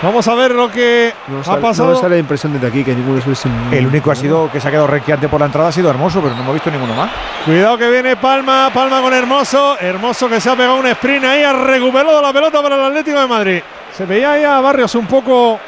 Vamos 0.00 0.28
a 0.28 0.34
ver 0.36 0.52
lo 0.54 0.70
que 0.70 1.12
No 1.26 1.40
ha 1.40 1.44
sale, 1.44 1.60
pasado. 1.60 1.90
no 1.92 1.96
sale 1.98 2.14
la 2.14 2.20
impresión 2.20 2.52
desde 2.52 2.68
aquí 2.68 2.84
que 2.84 2.94
ninguno 2.94 3.18
es 3.18 3.44
El 3.72 3.84
único 3.84 4.12
ha 4.12 4.14
sido 4.14 4.48
que 4.52 4.60
se 4.60 4.68
ha 4.68 4.70
quedado 4.70 4.86
requiante 4.86 5.28
por 5.28 5.40
la 5.40 5.46
entrada 5.46 5.70
ha 5.70 5.72
sido 5.72 5.90
hermoso, 5.90 6.20
pero 6.20 6.36
no 6.36 6.42
hemos 6.42 6.54
visto 6.54 6.70
ninguno 6.70 6.94
más. 6.94 7.10
Cuidado 7.44 7.76
que 7.76 7.90
viene 7.90 8.14
Palma, 8.14 8.70
Palma 8.72 9.00
con 9.00 9.12
Hermoso. 9.12 9.76
Hermoso 9.80 10.28
que 10.28 10.40
se 10.40 10.50
ha 10.50 10.54
pegado 10.54 10.76
un 10.76 10.86
sprint 10.86 11.24
ahí, 11.24 11.42
ha 11.42 11.52
recuperado 11.52 12.22
la 12.22 12.32
pelota 12.32 12.62
para 12.62 12.76
el 12.76 12.84
Atlético 12.84 13.18
de 13.20 13.26
Madrid. 13.26 13.60
Se 13.96 14.06
veía 14.06 14.32
ahí 14.32 14.44
a 14.44 14.60
Barrios 14.60 14.94
un 14.94 15.06
poco 15.06 15.58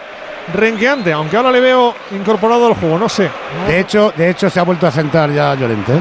renqueante, 0.52 1.12
aunque 1.12 1.36
ahora 1.36 1.50
le 1.50 1.60
veo 1.60 1.94
incorporado 2.12 2.66
al 2.66 2.74
juego, 2.74 2.98
no 2.98 3.08
sé. 3.08 3.30
De 3.66 3.80
hecho, 3.80 4.12
de 4.16 4.30
hecho 4.30 4.48
se 4.50 4.60
ha 4.60 4.62
vuelto 4.62 4.86
a 4.86 4.90
sentar 4.90 5.30
ya 5.30 5.54
Llorente. 5.54 5.92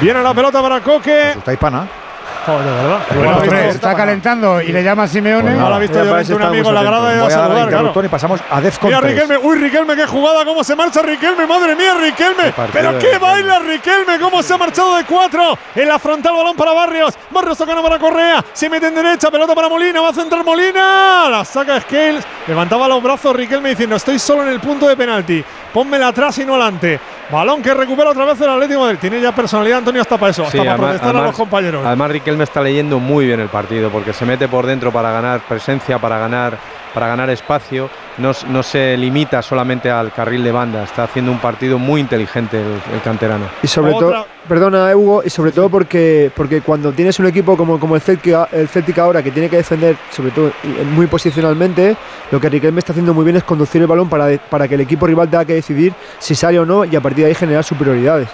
Viene 0.00 0.22
la 0.22 0.34
pelota 0.34 0.60
para 0.60 0.80
Coque. 0.80 1.32
Está 1.32 1.52
hispana. 1.52 2.01
Joder, 2.44 2.64
verdad. 2.64 2.98
Bueno, 3.14 3.36
hombre, 3.38 3.68
está 3.68 3.94
calentando 3.94 4.60
y 4.60 4.72
le 4.72 4.82
llama 4.82 5.04
a 5.04 5.08
Simeone. 5.08 5.42
Pues 5.42 5.56
nada, 5.56 5.76
ha 5.76 5.78
visto 5.78 6.04
parece 6.04 6.34
un 6.34 6.42
amigo 6.42 6.68
en 6.70 6.74
la 6.74 6.82
grada 6.82 7.14
y 7.14 7.18
va 7.18 7.26
a 7.26 7.30
saludar, 7.30 7.62
al 7.62 7.68
claro. 7.68 8.04
y 8.04 8.08
pasamos 8.08 8.40
a 8.50 8.60
Defcon 8.60 8.88
Mira 8.88 9.00
3. 9.00 9.12
Riquelme, 9.12 9.38
uy 9.38 9.58
Riquelme, 9.58 9.94
qué 9.94 10.06
jugada, 10.06 10.44
cómo 10.44 10.64
se 10.64 10.74
marcha 10.74 11.02
Riquelme, 11.02 11.46
madre 11.46 11.76
mía 11.76 11.94
Riquelme, 12.00 12.52
pero 12.72 12.98
qué 12.98 13.18
baila 13.18 13.60
Riquelme, 13.60 14.18
cómo 14.18 14.42
se 14.42 14.54
ha 14.54 14.58
marchado 14.58 14.96
de 14.96 15.04
cuatro, 15.04 15.56
en 15.74 15.88
la 15.88 15.98
frontal 15.98 16.34
balón 16.34 16.56
para 16.56 16.72
Barrios, 16.72 17.14
Barrios 17.30 17.56
tocando 17.56 17.82
para 17.82 17.98
Correa, 17.98 18.44
se 18.52 18.68
mete 18.68 18.88
en 18.88 18.94
derecha, 18.94 19.30
pelota 19.30 19.54
para 19.54 19.68
Molina, 19.68 20.00
va 20.00 20.08
a 20.08 20.14
centrar 20.14 20.44
Molina, 20.44 21.28
la 21.30 21.44
saca 21.44 21.80
Scales, 21.80 22.24
levantaba 22.48 22.88
los 22.88 23.02
brazos 23.02 23.36
Riquelme 23.36 23.70
diciendo 23.70 23.96
estoy 23.96 24.18
solo 24.18 24.42
en 24.42 24.48
el 24.48 24.60
punto 24.60 24.88
de 24.88 24.96
penalti, 24.96 25.44
pónmela 25.72 26.08
atrás 26.08 26.36
y 26.38 26.44
no 26.44 26.54
adelante, 26.54 26.98
balón 27.30 27.62
que 27.62 27.72
recupera 27.74 28.10
otra 28.10 28.24
vez 28.24 28.40
el 28.40 28.48
Atlético 28.50 28.80
de 28.80 28.84
Madrid, 28.86 28.98
tiene 29.00 29.20
ya 29.20 29.32
personalidad 29.32 29.78
Antonio 29.78 30.02
hasta 30.02 30.18
para 30.18 30.30
eso, 30.30 30.42
hasta 30.44 30.58
para 30.58 30.70
además- 30.72 30.90
protestar 30.90 31.16
a 31.16 31.26
los 31.26 31.36
compañeros. 31.36 31.86
Además, 31.86 32.10
Riquelme 32.10 32.44
está 32.44 32.60
leyendo 32.60 32.98
muy 32.98 33.26
bien 33.26 33.40
el 33.40 33.48
partido 33.48 33.90
porque 33.90 34.12
se 34.12 34.26
mete 34.26 34.48
por 34.48 34.66
dentro 34.66 34.92
para 34.92 35.10
ganar 35.12 35.40
presencia, 35.40 35.98
para 35.98 36.18
ganar, 36.18 36.58
para 36.94 37.08
ganar 37.08 37.30
espacio. 37.30 37.88
No, 38.18 38.32
no 38.50 38.62
se 38.62 38.96
limita 38.96 39.40
solamente 39.42 39.90
al 39.90 40.12
carril 40.12 40.44
de 40.44 40.52
banda. 40.52 40.82
Está 40.84 41.04
haciendo 41.04 41.32
un 41.32 41.38
partido 41.38 41.78
muy 41.78 42.00
inteligente 42.00 42.58
el, 42.60 42.94
el 42.94 43.00
canterano. 43.02 43.46
Y 43.62 43.66
sobre 43.66 43.92
todo, 43.92 44.26
perdona 44.46 44.94
Hugo, 44.94 45.22
y 45.24 45.30
sobre 45.30 45.52
todo 45.52 45.68
porque, 45.70 46.30
porque 46.36 46.60
cuando 46.60 46.92
tienes 46.92 47.18
un 47.18 47.26
equipo 47.26 47.56
como, 47.56 47.80
como 47.80 47.94
el, 47.94 48.02
Celtic, 48.02 48.36
el 48.52 48.68
Celtic 48.68 48.98
ahora 48.98 49.22
que 49.22 49.30
tiene 49.30 49.48
que 49.48 49.56
defender, 49.56 49.96
sobre 50.10 50.30
todo 50.32 50.52
y- 50.62 50.84
muy 50.84 51.06
posicionalmente, 51.06 51.96
lo 52.30 52.38
que 52.40 52.48
Riquelme 52.50 52.80
está 52.80 52.92
haciendo 52.92 53.14
muy 53.14 53.24
bien 53.24 53.36
es 53.36 53.44
conducir 53.44 53.80
el 53.80 53.86
balón 53.88 54.08
para, 54.08 54.36
para 54.50 54.68
que 54.68 54.74
el 54.74 54.82
equipo 54.82 55.06
rival 55.06 55.28
tenga 55.30 55.44
que 55.44 55.54
decidir 55.54 55.94
si 56.18 56.34
sale 56.34 56.58
o 56.58 56.66
no 56.66 56.84
y 56.84 56.94
a 56.94 57.00
partir 57.00 57.24
de 57.24 57.30
ahí 57.30 57.34
generar 57.34 57.64
superioridades. 57.64 58.28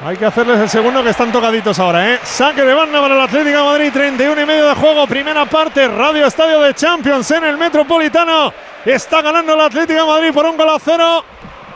Hay 0.00 0.16
que 0.16 0.26
hacerles 0.26 0.60
el 0.60 0.68
segundo 0.68 1.02
que 1.02 1.10
están 1.10 1.32
tocaditos 1.32 1.76
ahora, 1.80 2.14
¿eh? 2.14 2.20
Saque 2.22 2.62
de 2.62 2.72
banda 2.72 3.00
para 3.00 3.16
el 3.16 3.20
Atlético 3.20 3.64
Madrid, 3.64 3.90
31 3.92 4.40
y 4.40 4.46
medio 4.46 4.68
de 4.68 4.74
juego, 4.76 5.08
primera 5.08 5.44
parte, 5.46 5.88
Radio 5.88 6.24
Estadio 6.24 6.60
de 6.60 6.72
Champions 6.72 7.28
en 7.32 7.42
el 7.42 7.58
Metropolitano. 7.58 8.52
Está 8.84 9.22
ganando 9.22 9.54
el 9.54 9.60
Atlético 9.60 10.06
Madrid 10.06 10.32
por 10.32 10.46
un 10.46 10.56
gol 10.56 10.70
a 10.70 10.78
cero. 10.78 11.24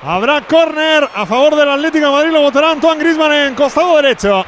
Habrá 0.04 0.40
córner 0.42 1.08
a 1.12 1.26
favor 1.26 1.56
del 1.56 1.68
Atlético 1.68 2.06
de 2.06 2.12
Madrid. 2.12 2.30
Lo 2.30 2.42
votará 2.42 2.70
Antoine 2.70 3.00
Griezmann 3.02 3.32
en 3.32 3.54
costado 3.56 3.96
derecho. 3.96 4.46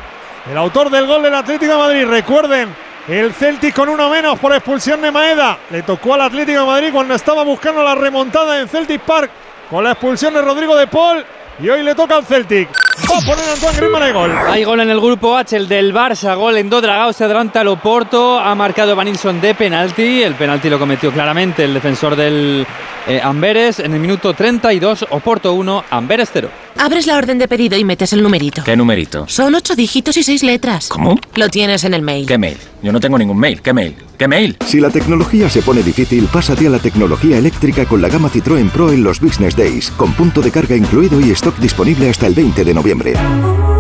El 0.48 0.56
autor 0.56 0.88
del 0.88 1.06
gol 1.06 1.24
del 1.24 1.34
Atlético 1.34 1.72
de 1.72 1.78
Madrid. 1.78 2.06
Recuerden, 2.06 2.74
el 3.08 3.34
Celtic 3.34 3.74
con 3.74 3.88
uno 3.88 4.08
menos 4.08 4.38
por 4.38 4.54
expulsión 4.54 5.02
de 5.02 5.10
Maeda. 5.10 5.58
Le 5.70 5.82
tocó 5.82 6.14
al 6.14 6.20
Atlético 6.22 6.60
de 6.60 6.66
Madrid 6.66 6.90
cuando 6.92 7.14
estaba 7.14 7.42
buscando 7.42 7.82
la 7.82 7.96
remontada 7.96 8.60
en 8.60 8.68
Celtic 8.68 9.00
Park 9.00 9.30
con 9.68 9.82
la 9.82 9.90
expulsión 9.90 10.32
de 10.32 10.42
Rodrigo 10.42 10.76
de 10.76 10.86
Paul. 10.86 11.24
Y 11.60 11.68
hoy 11.68 11.83
le 11.84 11.94
toca 11.94 12.16
al 12.16 12.24
Celtic. 12.24 12.68
Va 13.10 13.18
a 13.18 13.20
poner 13.20 13.49
Antoine 13.49 13.76
Griezmann 13.76 14.02
el 14.02 14.12
gol. 14.12 14.33
Hay 14.49 14.65
gol 14.65 14.81
en 14.81 14.91
el 14.91 15.00
grupo 15.00 15.36
H, 15.36 15.57
el 15.57 15.68
del 15.68 15.94
Barça, 15.94 16.36
gol 16.36 16.57
en 16.57 16.68
Dodragao, 16.68 17.12
se 17.12 17.24
adelanta 17.24 17.60
el 17.60 17.68
Oporto, 17.68 18.41
ha 18.41 18.55
marcado 18.55 18.97
Vanilson 18.97 19.41
de 19.41 19.55
penalti, 19.55 20.23
el 20.23 20.34
penalti 20.34 20.68
lo 20.68 20.78
cometió 20.81 21.12
claramente 21.12 21.65
el 21.65 21.74
defensor 21.74 22.16
del 22.16 22.66
eh, 23.07 23.20
Amberes 23.23 23.78
en 23.78 23.92
el 23.94 24.00
minuto 24.00 24.33
32, 24.34 25.07
Oporto 25.10 25.52
1, 25.52 25.84
Amberes 25.91 26.31
0. 26.33 26.49
Abres 26.76 27.07
la 27.07 27.16
orden 27.16 27.39
de 27.39 27.47
pedido 27.47 27.78
y 27.78 27.84
metes 27.84 28.12
el 28.12 28.23
numerito. 28.23 28.65
¿Qué 28.65 28.76
numerito? 28.76 29.26
Son 29.28 29.55
ocho 29.55 29.76
dígitos 29.76 30.16
y 30.16 30.24
seis 30.24 30.42
letras. 30.42 30.89
¿Cómo? 30.89 31.16
Lo 31.36 31.49
tienes 31.49 31.84
en 31.84 31.94
el 31.94 32.02
mail. 32.02 32.26
¿Qué 32.26 32.36
mail? 32.36 32.58
Yo 32.83 32.92
no 32.92 32.99
tengo 32.99 33.16
ningún 33.16 33.39
mail. 33.39 33.62
¿Qué 33.62 33.73
mail? 33.73 33.94
¿Qué 34.18 34.26
mail? 34.26 34.57
Si 34.66 34.81
la 34.81 34.91
tecnología 34.91 35.49
se 35.49 35.62
pone 35.62 35.83
difícil, 35.83 36.26
pásate 36.26 36.66
a 36.66 36.70
la 36.70 36.78
tecnología 36.78 37.39
eléctrica 37.39 37.84
con 37.84 38.02
la 38.02 38.08
gama 38.08 38.28
Citroën 38.28 38.70
Pro 38.70 38.91
en 38.91 39.05
los 39.05 39.20
Business 39.20 39.57
Days, 39.57 39.91
con 39.92 40.12
punto 40.15 40.41
de 40.41 40.50
carga 40.50 40.76
incluido 40.76 41.20
y 41.20 41.31
stock 41.44 41.58
disponible 41.58 42.08
hasta 42.08 42.26
el 42.26 42.32
20 42.32 42.64
de 42.64 42.73
noviembre. 42.73 43.12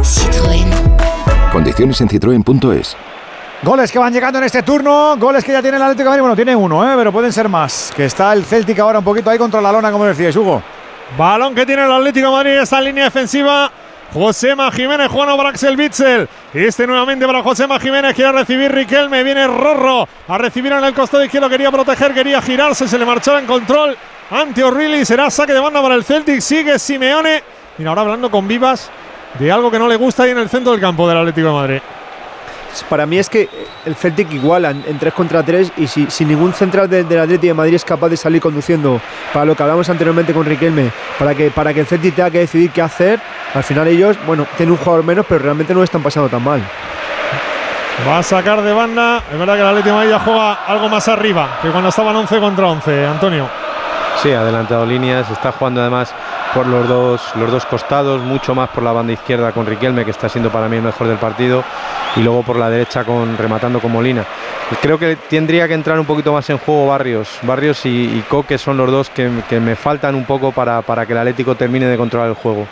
Citroën. 0.02 0.68
Condiciones 1.50 1.98
en 2.02 2.10
citroen.es. 2.10 2.94
Goles 3.62 3.90
que 3.90 3.98
van 3.98 4.12
llegando 4.12 4.38
en 4.38 4.44
este 4.44 4.62
turno, 4.62 5.16
goles 5.16 5.42
que 5.42 5.52
ya 5.52 5.62
tiene 5.62 5.78
el 5.78 5.82
Atlético 5.82 6.04
de 6.04 6.10
Madrid. 6.10 6.20
Bueno, 6.20 6.36
tiene 6.36 6.54
uno, 6.54 6.84
¿eh? 6.84 6.94
pero 6.94 7.10
pueden 7.10 7.32
ser 7.32 7.48
más. 7.48 7.90
Que 7.96 8.04
está 8.04 8.34
el 8.34 8.44
Celtic 8.44 8.78
ahora 8.80 8.98
un 8.98 9.04
poquito 9.04 9.30
ahí 9.30 9.38
contra 9.38 9.62
la 9.62 9.72
lona, 9.72 9.90
como 9.90 10.04
decíais, 10.04 10.36
Hugo. 10.36 10.62
Balón 11.16 11.54
que 11.54 11.64
tiene 11.64 11.86
el 11.86 11.92
Atlético 11.92 12.26
de 12.26 12.32
Madrid, 12.32 12.50
esta 12.60 12.82
línea 12.82 13.04
defensiva. 13.04 13.70
Josema 14.12 14.70
Jiménez 14.70 15.08
jugando 15.08 15.34
para 15.38 15.48
Axel 15.48 15.74
Bitzel. 15.74 16.28
Este 16.52 16.86
nuevamente 16.86 17.24
para 17.24 17.42
Josema 17.42 17.80
Jiménez. 17.80 18.14
Quiere 18.14 18.32
recibir 18.32 18.70
Riquelme. 18.72 19.24
Viene 19.24 19.46
Rorro 19.46 20.06
a 20.28 20.36
recibir 20.36 20.70
en 20.70 20.84
el 20.84 20.92
costado 20.92 21.24
izquierdo. 21.24 21.48
Quería 21.48 21.72
proteger, 21.72 22.12
quería 22.12 22.42
girarse. 22.42 22.86
Se 22.86 22.98
le 22.98 23.06
marchaba 23.06 23.40
en 23.40 23.46
control 23.46 23.96
ante 24.30 24.62
O'Reilly. 24.64 25.04
Será 25.04 25.30
saque 25.30 25.52
de 25.52 25.60
banda 25.60 25.80
para 25.82 25.94
el 25.94 26.04
Celtic. 26.04 26.40
Sigue 26.40 26.78
Simeone. 26.78 27.42
Mira, 27.78 27.90
ahora 27.90 28.02
hablando 28.02 28.30
con 28.30 28.46
Vivas 28.46 28.90
de 29.38 29.50
algo 29.50 29.70
que 29.70 29.78
no 29.78 29.88
le 29.88 29.96
gusta 29.96 30.22
ahí 30.24 30.30
en 30.30 30.38
el 30.38 30.48
centro 30.48 30.72
del 30.72 30.80
campo 30.80 31.08
del 31.08 31.18
Atlético 31.18 31.48
de 31.48 31.52
Madrid. 31.54 31.80
Para 32.88 33.06
mí 33.06 33.18
es 33.18 33.28
que 33.28 33.48
el 33.84 33.94
Celtic 33.94 34.32
iguala 34.32 34.70
en 34.70 34.98
3 34.98 35.14
contra 35.14 35.44
3 35.44 35.72
y 35.76 35.86
si, 35.86 36.10
si 36.10 36.24
ningún 36.24 36.52
central 36.52 36.88
de- 36.90 37.04
del 37.04 37.20
Atlético 37.20 37.46
de 37.46 37.54
Madrid 37.54 37.74
es 37.74 37.84
capaz 37.84 38.08
de 38.08 38.16
salir 38.16 38.40
conduciendo 38.40 39.00
para 39.32 39.44
lo 39.44 39.54
que 39.54 39.62
hablamos 39.62 39.88
anteriormente 39.88 40.32
con 40.34 40.44
Riquelme, 40.44 40.90
para 41.16 41.36
que, 41.36 41.52
para 41.52 41.72
que 41.72 41.80
el 41.80 41.86
Celtic 41.86 42.16
tenga 42.16 42.30
que 42.32 42.40
decidir 42.40 42.70
qué 42.72 42.82
hacer, 42.82 43.20
al 43.54 43.62
final 43.62 43.86
ellos, 43.86 44.16
bueno, 44.26 44.44
tienen 44.56 44.72
un 44.72 44.78
jugador 44.78 45.04
menos, 45.04 45.24
pero 45.28 45.40
realmente 45.44 45.72
no 45.72 45.80
lo 45.80 45.84
están 45.84 46.02
pasando 46.02 46.28
tan 46.28 46.42
mal. 46.42 46.62
Va 48.08 48.18
a 48.18 48.22
sacar 48.24 48.60
de 48.60 48.72
banda. 48.72 49.22
Es 49.32 49.38
verdad 49.38 49.54
que 49.54 49.60
el 49.60 49.66
Atlético 49.68 49.90
de 49.90 49.94
Madrid 49.94 50.10
ya 50.10 50.18
juega 50.18 50.52
algo 50.66 50.88
más 50.88 51.06
arriba 51.06 51.58
que 51.62 51.68
cuando 51.70 51.90
estaban 51.90 52.16
11 52.16 52.40
contra 52.40 52.66
11. 52.66 53.06
Antonio. 53.06 53.48
Sí, 54.24 54.32
adelantado 54.32 54.86
líneas, 54.86 55.30
está 55.30 55.52
jugando 55.52 55.82
además 55.82 56.14
por 56.54 56.66
los 56.66 56.88
dos, 56.88 57.20
los 57.36 57.50
dos 57.50 57.66
costados, 57.66 58.22
mucho 58.22 58.54
más 58.54 58.70
por 58.70 58.82
la 58.82 58.90
banda 58.90 59.12
izquierda 59.12 59.52
con 59.52 59.66
Riquelme, 59.66 60.02
que 60.02 60.12
está 60.12 60.30
siendo 60.30 60.48
para 60.48 60.66
mí 60.66 60.76
el 60.78 60.82
mejor 60.82 61.08
del 61.08 61.18
partido, 61.18 61.62
y 62.16 62.20
luego 62.20 62.42
por 62.42 62.56
la 62.56 62.70
derecha 62.70 63.04
con 63.04 63.36
rematando 63.36 63.80
con 63.80 63.92
Molina. 63.92 64.24
Creo 64.80 64.98
que 64.98 65.16
tendría 65.16 65.68
que 65.68 65.74
entrar 65.74 66.00
un 66.00 66.06
poquito 66.06 66.32
más 66.32 66.48
en 66.48 66.56
juego 66.56 66.86
Barrios. 66.86 67.38
Barrios 67.42 67.84
y, 67.84 67.90
y 68.16 68.24
Coque 68.26 68.56
son 68.56 68.78
los 68.78 68.90
dos 68.90 69.10
que, 69.10 69.30
que 69.46 69.60
me 69.60 69.76
faltan 69.76 70.14
un 70.14 70.24
poco 70.24 70.52
para, 70.52 70.80
para 70.80 71.04
que 71.04 71.12
el 71.12 71.18
Atlético 71.18 71.54
termine 71.54 71.84
de 71.84 71.98
controlar 71.98 72.30
el 72.30 72.34
juego. 72.34 72.66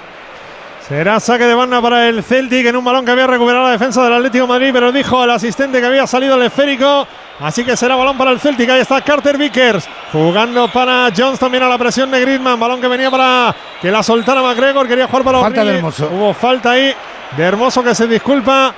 Será 0.92 1.18
saque 1.20 1.46
de 1.46 1.54
banda 1.54 1.80
para 1.80 2.06
el 2.06 2.22
Celtic 2.22 2.66
en 2.66 2.76
un 2.76 2.84
balón 2.84 3.06
que 3.06 3.12
había 3.12 3.26
recuperado 3.26 3.64
la 3.64 3.70
defensa 3.70 4.04
del 4.04 4.12
Atlético 4.12 4.44
de 4.44 4.48
Madrid, 4.48 4.70
pero 4.74 4.92
dijo 4.92 5.24
el 5.24 5.30
asistente 5.30 5.80
que 5.80 5.86
había 5.86 6.06
salido 6.06 6.34
el 6.34 6.42
esférico. 6.42 7.06
Así 7.40 7.64
que 7.64 7.78
será 7.78 7.96
balón 7.96 8.18
para 8.18 8.30
el 8.30 8.38
Celtic. 8.38 8.68
Ahí 8.68 8.80
está 8.82 9.00
Carter 9.00 9.38
Vickers 9.38 9.88
jugando 10.12 10.68
para 10.68 11.08
Jones 11.16 11.38
también 11.38 11.62
a 11.62 11.68
la 11.70 11.78
presión 11.78 12.10
de 12.10 12.20
Griezmann. 12.20 12.60
Balón 12.60 12.78
que 12.78 12.88
venía 12.88 13.10
para 13.10 13.56
que 13.80 13.90
la 13.90 14.02
soltara 14.02 14.42
McGregor. 14.42 14.86
Quería 14.86 15.06
jugar 15.06 15.24
para 15.24 15.40
Falta 15.40 15.64
de. 15.64 15.76
Hermoso. 15.76 16.10
Hubo 16.12 16.34
falta 16.34 16.72
ahí 16.72 16.94
de 17.38 17.42
Hermoso 17.42 17.82
que 17.82 17.94
se 17.94 18.06
disculpa 18.06 18.74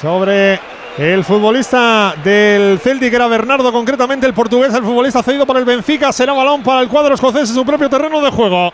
sobre 0.00 0.58
el 0.96 1.22
futbolista 1.22 2.14
del 2.24 2.78
Celtic, 2.78 3.12
era 3.12 3.26
Bernardo, 3.26 3.70
concretamente 3.70 4.26
el 4.26 4.32
portugués, 4.32 4.72
el 4.72 4.82
futbolista 4.82 5.22
cedido 5.22 5.44
por 5.44 5.58
el 5.58 5.66
Benfica. 5.66 6.14
Será 6.14 6.32
balón 6.32 6.62
para 6.62 6.80
el 6.80 6.88
cuadro 6.88 7.14
escocés 7.14 7.50
en 7.50 7.56
su 7.56 7.66
propio 7.66 7.90
terreno 7.90 8.22
de 8.22 8.30
juego. 8.30 8.72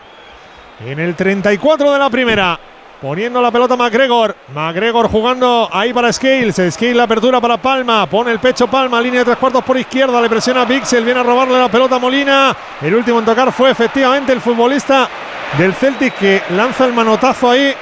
En 0.84 0.98
el 1.00 1.16
34 1.16 1.92
de 1.92 1.98
la 1.98 2.08
primera. 2.08 2.58
Poniendo 3.02 3.42
la 3.42 3.50
pelota 3.50 3.76
McGregor. 3.76 4.34
McGregor 4.55 5.08
jugando 5.08 5.68
ahí 5.73 5.92
para 5.92 6.12
Scales. 6.12 6.55
Scales 6.70 6.97
la 6.97 7.05
apertura 7.05 7.40
para 7.40 7.57
Palma. 7.57 8.07
Pone 8.07 8.31
el 8.31 8.39
pecho 8.39 8.68
Palma. 8.68 9.00
Línea 9.00 9.20
de 9.20 9.24
tres 9.24 9.39
cuartos 9.39 9.65
por 9.65 9.76
izquierda. 9.76 10.20
Le 10.20 10.28
presiona 10.28 10.66
Pixel. 10.66 11.05
Viene 11.05 11.20
a 11.20 11.24
robarle 11.24 11.58
la 11.58 11.68
pelota 11.68 11.98
Molina. 11.98 12.57
El 12.81 12.94
último 12.94 13.18
en 13.18 13.24
tocar 13.24 13.52
fue 13.52 13.70
efectivamente 13.70 14.32
el 14.32 14.40
futbolista 14.40 15.08
del 15.57 15.74
Celtic 15.74 16.15
que 16.15 16.42
lanza 16.50 16.84
el 16.84 16.92
manotazo 16.92 17.50
ahí 17.50 17.74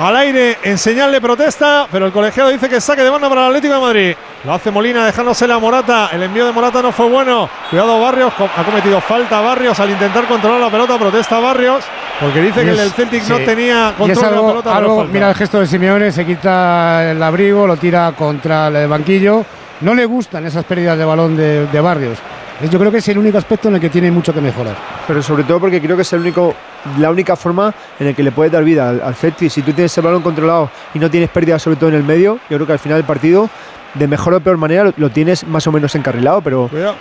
al 0.00 0.16
aire 0.16 0.58
en 0.62 0.78
señal 0.78 1.10
de 1.12 1.20
protesta. 1.20 1.86
Pero 1.90 2.06
el 2.06 2.12
colegiado 2.12 2.50
dice 2.50 2.68
que 2.68 2.80
saque 2.80 3.02
de 3.02 3.10
banda 3.10 3.28
para 3.28 3.42
el 3.42 3.46
Atlético 3.48 3.74
de 3.74 3.80
Madrid. 3.80 4.14
Lo 4.44 4.54
hace 4.54 4.70
Molina 4.70 5.04
dejándosela 5.06 5.54
a 5.54 5.58
Morata. 5.58 6.10
El 6.12 6.22
envío 6.22 6.46
de 6.46 6.52
Morata 6.52 6.80
no 6.82 6.92
fue 6.92 7.08
bueno. 7.08 7.48
Cuidado 7.70 8.00
Barrios. 8.00 8.32
Ha 8.56 8.64
cometido 8.64 9.00
falta 9.00 9.40
Barrios 9.40 9.78
al 9.80 9.90
intentar 9.90 10.26
controlar 10.26 10.60
la 10.60 10.70
pelota. 10.70 10.98
Protesta 10.98 11.38
Barrios. 11.40 11.84
Porque 12.20 12.40
dice 12.40 12.62
que 12.64 12.70
el 12.70 12.76
del 12.76 12.90
Celtic 12.90 13.22
no 13.28 13.38
tenía 13.38 13.88
es 13.90 13.94
control 13.94 14.24
de 14.30 14.30
la 14.42 14.48
pelota. 14.48 14.76
algo- 14.76 15.04
mira 15.04 15.28
el 15.28 15.34
gesto 15.36 15.60
de 15.60 15.66
Simeone, 15.66 16.10
se 16.12 16.26
quita 16.26 17.10
el 17.10 17.22
abrigo, 17.22 17.66
lo 17.66 17.76
tira 17.76 18.12
contra 18.16 18.68
el 18.68 18.88
banquillo. 18.88 19.44
No 19.80 19.94
le 19.94 20.04
gustan 20.04 20.44
esas 20.44 20.64
pérdidas 20.64 20.98
de 20.98 21.04
balón 21.04 21.36
de, 21.36 21.66
de 21.66 21.80
Barrios. 21.80 22.18
Yo 22.60 22.78
creo 22.78 22.90
que 22.90 22.98
es 22.98 23.08
el 23.08 23.18
único 23.18 23.38
aspecto 23.38 23.68
en 23.68 23.76
el 23.76 23.80
que 23.80 23.88
tiene 23.88 24.10
mucho 24.10 24.34
que 24.34 24.40
mejorar. 24.40 24.74
Pero 25.06 25.22
sobre 25.22 25.44
todo 25.44 25.60
porque 25.60 25.80
creo 25.80 25.94
que 25.94 26.02
es 26.02 26.12
el 26.12 26.20
único, 26.20 26.54
la 26.98 27.10
única 27.10 27.36
forma 27.36 27.72
en 28.00 28.08
la 28.08 28.12
que 28.12 28.22
le 28.22 28.32
puedes 28.32 28.52
dar 28.52 28.64
vida 28.64 28.88
al, 28.88 29.00
al 29.00 29.14
Celtic. 29.14 29.50
Si 29.50 29.62
tú 29.62 29.72
tienes 29.72 29.96
el 29.96 30.04
balón 30.04 30.22
controlado 30.22 30.68
y 30.92 30.98
no 30.98 31.08
tienes 31.08 31.30
pérdidas, 31.30 31.62
sobre 31.62 31.76
todo 31.76 31.90
en 31.90 31.96
el 31.96 32.02
medio, 32.02 32.40
yo 32.50 32.56
creo 32.56 32.66
que 32.66 32.72
al 32.72 32.78
final 32.80 32.98
del 32.98 33.06
partido, 33.06 33.48
de 33.94 34.08
mejor 34.08 34.34
o 34.34 34.40
peor 34.40 34.56
manera, 34.56 34.84
lo, 34.84 34.92
lo 34.96 35.10
tienes 35.10 35.46
más 35.46 35.66
o 35.68 35.72
menos 35.72 35.94
encarrilado. 35.94 36.40
Pero. 36.40 36.66
Cuidado. 36.68 36.96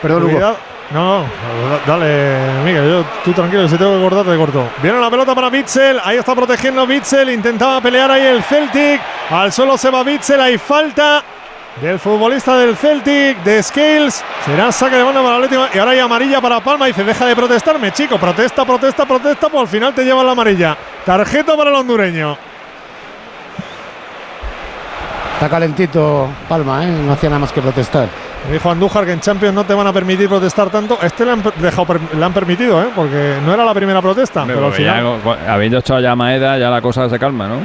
Perdón, 0.00 0.22
Hugo. 0.22 0.32
Cuidado. 0.32 0.56
No, 0.92 1.20
no, 1.20 1.26
dale, 1.86 2.62
Miguel, 2.64 2.90
yo, 2.90 3.04
tú 3.24 3.32
tranquilo, 3.32 3.68
si 3.68 3.76
tengo 3.76 3.94
que 3.94 4.02
cortar, 4.02 4.26
te 4.26 4.36
corto. 4.36 4.68
Viene 4.82 4.98
la 4.98 5.08
pelota 5.08 5.36
para 5.36 5.48
Bitzel, 5.48 6.00
ahí 6.02 6.16
está 6.16 6.34
protegiendo 6.34 6.84
Bitzel, 6.84 7.30
intentaba 7.30 7.80
pelear 7.80 8.10
ahí 8.10 8.22
el 8.22 8.42
Celtic, 8.42 9.00
al 9.30 9.52
suelo 9.52 9.78
se 9.78 9.88
va 9.88 10.02
Bitzel, 10.02 10.40
hay 10.40 10.58
falta 10.58 11.22
del 11.80 11.98
futbolista 11.98 12.56
del 12.58 12.76
Celtic, 12.76 13.42
de 13.42 13.62
Scales, 13.62 14.22
será 14.44 14.70
saque 14.70 14.96
de 14.96 15.02
banda 15.02 15.22
para 15.22 15.36
el 15.36 15.44
Atlético, 15.44 15.68
y 15.72 15.78
ahora 15.78 15.92
hay 15.92 15.98
amarilla 16.00 16.40
para 16.40 16.60
Palma, 16.60 16.86
dice, 16.86 17.04
deja 17.04 17.26
de 17.26 17.34
protestarme, 17.34 17.92
chico, 17.92 18.18
protesta, 18.18 18.64
protesta, 18.64 19.06
protesta, 19.06 19.48
pues 19.48 19.62
al 19.62 19.68
final 19.68 19.94
te 19.94 20.04
llevan 20.04 20.26
la 20.26 20.32
amarilla. 20.32 20.76
Tarjeta 21.04 21.56
para 21.56 21.70
el 21.70 21.76
hondureño. 21.76 22.36
Está 25.34 25.48
calentito 25.48 26.28
Palma, 26.48 26.84
¿eh? 26.84 26.88
no 26.90 27.12
hacía 27.12 27.30
nada 27.30 27.38
más 27.38 27.52
que 27.52 27.62
protestar. 27.62 28.08
Dijo 28.52 28.70
Andújar 28.70 29.06
que 29.06 29.12
en 29.12 29.20
Champions 29.20 29.54
no 29.54 29.64
te 29.64 29.72
van 29.72 29.86
a 29.86 29.92
permitir 29.92 30.28
protestar 30.28 30.68
tanto. 30.70 30.98
Este 31.02 31.24
le 31.24 31.32
han, 31.32 31.42
dejado 31.56 31.86
le 32.14 32.24
han 32.24 32.32
permitido, 32.32 32.82
¿eh? 32.82 32.88
porque 32.94 33.38
no 33.44 33.54
era 33.54 33.64
la 33.64 33.72
primera 33.72 34.02
protesta. 34.02 34.44
Pero 34.46 34.66
al 34.66 34.72
final. 34.72 35.18
ya, 35.24 35.52
habiendo 35.54 35.78
echado 35.78 36.00
ya 36.00 36.12
a 36.12 36.16
Maeda, 36.16 36.58
ya 36.58 36.68
la 36.68 36.82
cosa 36.82 37.08
se 37.08 37.18
calma, 37.18 37.48
¿no? 37.48 37.60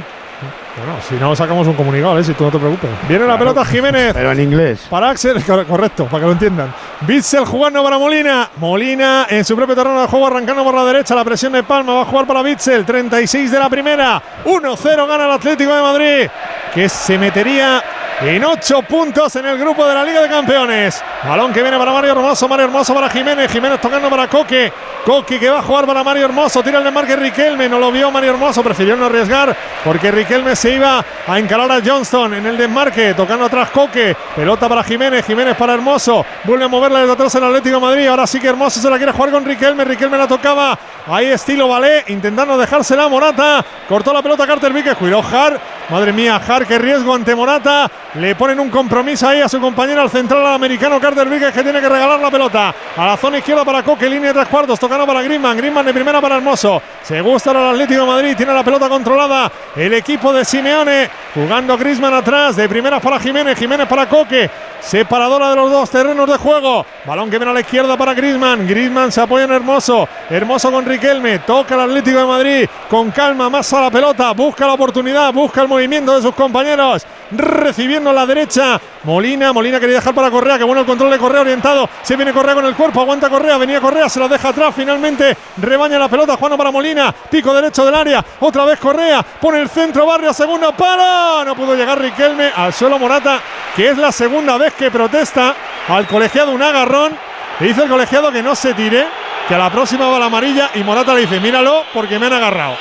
Bueno, 0.77 0.93
si 1.07 1.15
no, 1.15 1.33
sacamos 1.35 1.65
un 1.67 1.73
comunicado, 1.73 2.19
¿eh? 2.19 2.23
si 2.23 2.33
tú 2.33 2.43
no 2.43 2.51
te 2.51 2.57
preocupes. 2.59 2.89
Viene 3.07 3.25
la 3.25 3.38
pelota 3.38 3.64
Jiménez. 3.64 4.11
Pero 4.14 4.31
en 4.33 4.39
inglés. 4.41 4.85
Para 4.89 5.09
Axel, 5.11 5.41
cor- 5.43 5.65
correcto, 5.65 6.05
para 6.05 6.19
que 6.22 6.25
lo 6.25 6.31
entiendan. 6.33 6.73
Bitzel 7.01 7.45
jugando 7.45 7.81
para 7.81 7.97
Molina. 7.97 8.49
Molina 8.57 9.25
en 9.30 9.45
su 9.45 9.55
propio 9.55 9.73
terreno 9.75 10.01
de 10.01 10.07
juego, 10.07 10.27
arrancando 10.27 10.64
por 10.65 10.73
la 10.75 10.83
derecha. 10.83 11.15
La 11.15 11.23
presión 11.23 11.53
de 11.53 11.64
Palma 11.64 11.93
va 11.93 12.01
a 12.01 12.05
jugar 12.05 12.27
para 12.27 12.41
Bitzel. 12.41 12.85
36 12.85 13.49
de 13.51 13.59
la 13.59 13.69
primera. 13.69 14.22
1-0 14.43 15.07
gana 15.07 15.25
el 15.25 15.31
Atlético 15.31 15.73
de 15.73 15.81
Madrid, 15.81 16.27
que 16.73 16.89
se 16.89 17.17
metería 17.17 17.81
en 18.21 18.45
8 18.45 18.81
puntos 18.83 19.35
en 19.35 19.45
el 19.45 19.57
grupo 19.57 19.85
de 19.85 19.93
la 19.93 20.03
Liga 20.03 20.21
de 20.21 20.29
Campeones. 20.29 21.03
Balón 21.27 21.51
que 21.51 21.61
viene 21.61 21.77
para 21.77 21.91
Mario 21.91 22.11
Hermoso. 22.11 22.47
Mario 22.47 22.65
Hermoso 22.65 22.93
para 22.93 23.09
Jiménez. 23.09 23.51
Jiménez 23.51 23.81
tocando 23.81 24.09
para 24.09 24.27
Coque. 24.27 24.71
Coque 25.05 25.37
que 25.37 25.49
va 25.49 25.59
a 25.59 25.61
jugar 25.61 25.85
para 25.85 26.03
Mario 26.03 26.25
Hermoso. 26.25 26.63
Tira 26.63 26.77
el 26.77 26.83
desmarque 26.85 27.15
Riquelme. 27.15 27.67
No 27.67 27.77
lo 27.77 27.91
vio 27.91 28.09
Mario 28.11 28.31
Hermoso. 28.31 28.63
Prefirió 28.63 28.95
no 28.95 29.07
arriesgar 29.07 29.55
porque 29.83 30.11
Riquelme 30.11 30.55
se 30.55 30.75
iba 30.75 31.03
a 31.27 31.39
encarar 31.39 31.69
a 31.71 31.81
Johnston 31.85 32.35
en 32.35 32.45
el 32.45 32.57
desmarque. 32.57 33.13
Tocando 33.15 33.45
atrás 33.45 33.69
Coque. 33.71 34.15
Pelota 34.35 34.69
para 34.69 34.83
Jiménez. 34.83 35.25
Jiménez 35.25 35.55
para 35.57 35.73
Hermoso. 35.73 36.25
Vuelve 36.45 36.65
a 36.65 36.69
moverla 36.69 36.99
desde 37.01 37.13
atrás 37.13 37.35
el 37.35 37.43
Atlético 37.43 37.75
de 37.75 37.81
Madrid. 37.81 38.07
Ahora 38.07 38.25
sí 38.25 38.39
que 38.39 38.47
Hermoso 38.47 38.79
se 38.79 38.89
la 38.89 38.97
quiere 38.97 39.11
jugar 39.11 39.31
con 39.31 39.43
Riquelme. 39.43 39.83
Riquelme 39.83 40.17
la 40.17 40.27
tocaba. 40.27 40.79
Ahí 41.07 41.27
estilo 41.27 41.67
Balé. 41.67 42.05
Intentando 42.07 42.57
dejársela 42.57 43.03
a 43.03 43.09
Morata. 43.09 43.65
Cortó 43.89 44.13
la 44.13 44.21
pelota 44.21 44.47
Carter 44.47 44.71
Vickers. 44.71 44.97
Cuidado 44.97 45.21
Har. 45.21 45.59
Madre 45.89 46.11
mía, 46.13 46.41
Har, 46.47 46.65
qué 46.65 46.79
riesgo 46.79 47.13
ante 47.13 47.35
Morata. 47.35 47.91
Le 48.19 48.33
ponen 48.33 48.57
un 48.61 48.69
compromiso 48.69 49.27
ahí 49.27 49.41
a 49.41 49.49
su 49.49 49.59
compañero, 49.59 50.01
al 50.01 50.09
central 50.09 50.45
al 50.45 50.53
americano 50.53 51.01
Carter 51.01 51.27
Vickers, 51.27 51.53
que 51.53 51.63
tiene 51.63 51.81
que 51.81 51.89
regalar 51.89 52.17
la 52.17 52.31
pelota 52.31 52.73
a 52.95 53.05
la 53.05 53.17
zona 53.17 53.39
izquierda 53.39 53.65
para 53.65 53.83
Coque, 53.83 54.09
línea 54.09 54.29
de 54.29 54.35
tres 54.35 54.47
cuartos, 54.47 54.79
tocando 54.79 55.05
para 55.05 55.21
Griezmann. 55.21 55.57
Griezmann 55.57 55.85
de 55.85 55.93
primera 55.93 56.21
para 56.21 56.37
Hermoso. 56.37 56.81
Se 57.03 57.19
gusta 57.19 57.51
el 57.51 57.57
Atlético 57.57 58.01
de 58.01 58.07
Madrid, 58.07 58.37
tiene 58.37 58.53
la 58.53 58.63
pelota 58.63 58.87
controlada 58.87 59.51
el 59.75 59.93
equipo 59.93 60.31
de 60.31 60.45
Simeone, 60.45 61.09
jugando 61.33 61.77
Griezmann 61.77 62.13
atrás, 62.13 62.55
de 62.55 62.69
primeras 62.69 63.01
para 63.01 63.19
Jiménez, 63.19 63.59
Jiménez 63.59 63.85
para 63.85 64.07
Coque. 64.07 64.49
Separadora 64.79 65.49
de 65.49 65.55
los 65.55 65.71
dos 65.71 65.89
terrenos 65.89 66.29
de 66.29 66.37
juego. 66.37 66.85
Balón 67.05 67.29
que 67.31 67.39
viene 67.39 67.49
a 67.49 67.53
la 67.55 67.61
izquierda 67.61 67.97
para 67.97 68.13
Griezmann. 68.13 68.67
Griezmann 68.67 69.11
se 69.11 69.19
apoya 69.19 69.45
en 69.45 69.51
Hermoso. 69.51 70.07
Hermoso 70.29 70.71
con 70.71 70.85
Riquelme. 70.85 71.39
Toca 71.39 71.73
el 71.73 71.81
Atlético 71.81 72.19
de 72.19 72.25
Madrid. 72.25 72.69
Con 72.87 73.09
calma, 73.09 73.49
más 73.49 73.71
la 73.71 73.89
pelota. 73.89 74.31
Busca 74.33 74.67
la 74.67 74.73
oportunidad. 74.73 75.33
Busca 75.33 75.63
el 75.63 75.67
movimiento 75.67 76.15
de 76.15 76.21
sus 76.21 76.35
compañeros. 76.35 77.03
Recibiendo 77.31 78.05
a 78.09 78.14
la 78.14 78.25
derecha. 78.25 78.80
Molina. 79.03 79.53
Molina 79.53 79.80
quería 79.80 79.95
dejar 79.95 80.14
para 80.14 80.32
Correa. 80.32 80.58
Que 80.58 80.64
bueno 80.64 80.82
el 80.82 80.88
control 80.88 81.11
de 81.11 81.17
Correa 81.17 81.42
orientado. 81.42 81.90
Se 82.01 82.16
viene 82.16 82.34
Correa 82.34 82.56
con 82.56 82.66
el 82.66 82.75
cuerpo. 82.75 83.01
Aguanta 83.01 83.30
Correa. 83.30 83.58
Venía 83.58 83.80
Correa. 83.82 84.09
Se 84.09 84.19
la 84.19 84.27
deja 84.27 84.50
atrás. 84.50 84.74
Finalmente 84.75 85.35
rebaña 85.58 86.00
la 86.00 86.08
pelota. 86.08 86.38
Juana 86.38 86.58
para 86.58 86.72
Molina. 86.72 87.14
Pico 87.30 87.53
derecho 87.53 87.85
del 87.85 87.95
área. 87.95 88.24
Otra 88.40 88.66
vez 88.66 88.80
Correa. 88.80 89.22
Pone 89.24 89.61
el 89.61 89.69
centro. 89.69 90.06
Barrio. 90.06 90.34
Segunda. 90.34 90.72
Para. 90.72 91.43
No 91.45 91.56
pudo 91.56 91.75
llegar 91.75 92.00
Riquelme. 92.00 92.51
Al 92.56 92.74
suelo 92.74 92.98
Morata. 93.00 93.40
Que 93.75 93.90
es 93.90 93.98
la 93.98 94.11
segunda 94.11 94.58
vez 94.58 94.74
que 94.74 94.90
protesta 94.90 95.56
al 95.88 96.08
colegiado 96.08 96.51
un 96.51 96.61
agarrón. 96.61 97.17
Le 97.59 97.67
dice 97.67 97.84
el 97.84 97.90
colegiado 97.90 98.32
que 98.32 98.43
no 98.43 98.53
se 98.53 98.74
tire, 98.74 99.08
que 99.48 99.56
a 99.56 99.58
la 99.58 99.69
próxima 99.69 100.09
va 100.09 100.19
la 100.19 100.25
amarilla 100.25 100.72
y 100.75 100.84
Morata 100.84 101.14
le 101.14 101.22
dice, 101.22 101.40
míralo 101.40 101.84
porque 101.93 102.19
me 102.19 102.25
han 102.25 102.34
agarrado. 102.34 102.75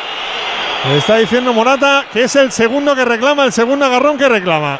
Le 0.89 0.99
está 0.99 1.17
diciendo 1.17 1.53
Morata 1.53 2.07
que 2.13 2.25
es 2.25 2.37
el 2.37 2.51
segundo 2.51 2.95
que 2.95 3.05
reclama, 3.05 3.45
el 3.45 3.53
segundo 3.53 3.85
agarrón 3.85 4.19
que 4.19 4.29
reclama. 4.29 4.79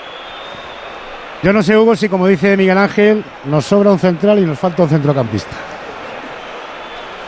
Yo 1.45 1.53
no 1.53 1.63
sé, 1.63 1.77
Hugo, 1.77 1.95
si 1.95 2.09
como 2.09 2.27
dice 2.27 2.57
Miguel 2.57 2.79
Ángel, 2.79 3.23
nos 3.45 3.67
sobra 3.67 3.91
un 3.91 3.99
central 3.99 4.39
y 4.39 4.47
nos 4.47 4.59
falta 4.59 4.83
un 4.83 4.89
centrocampista. 4.89 5.55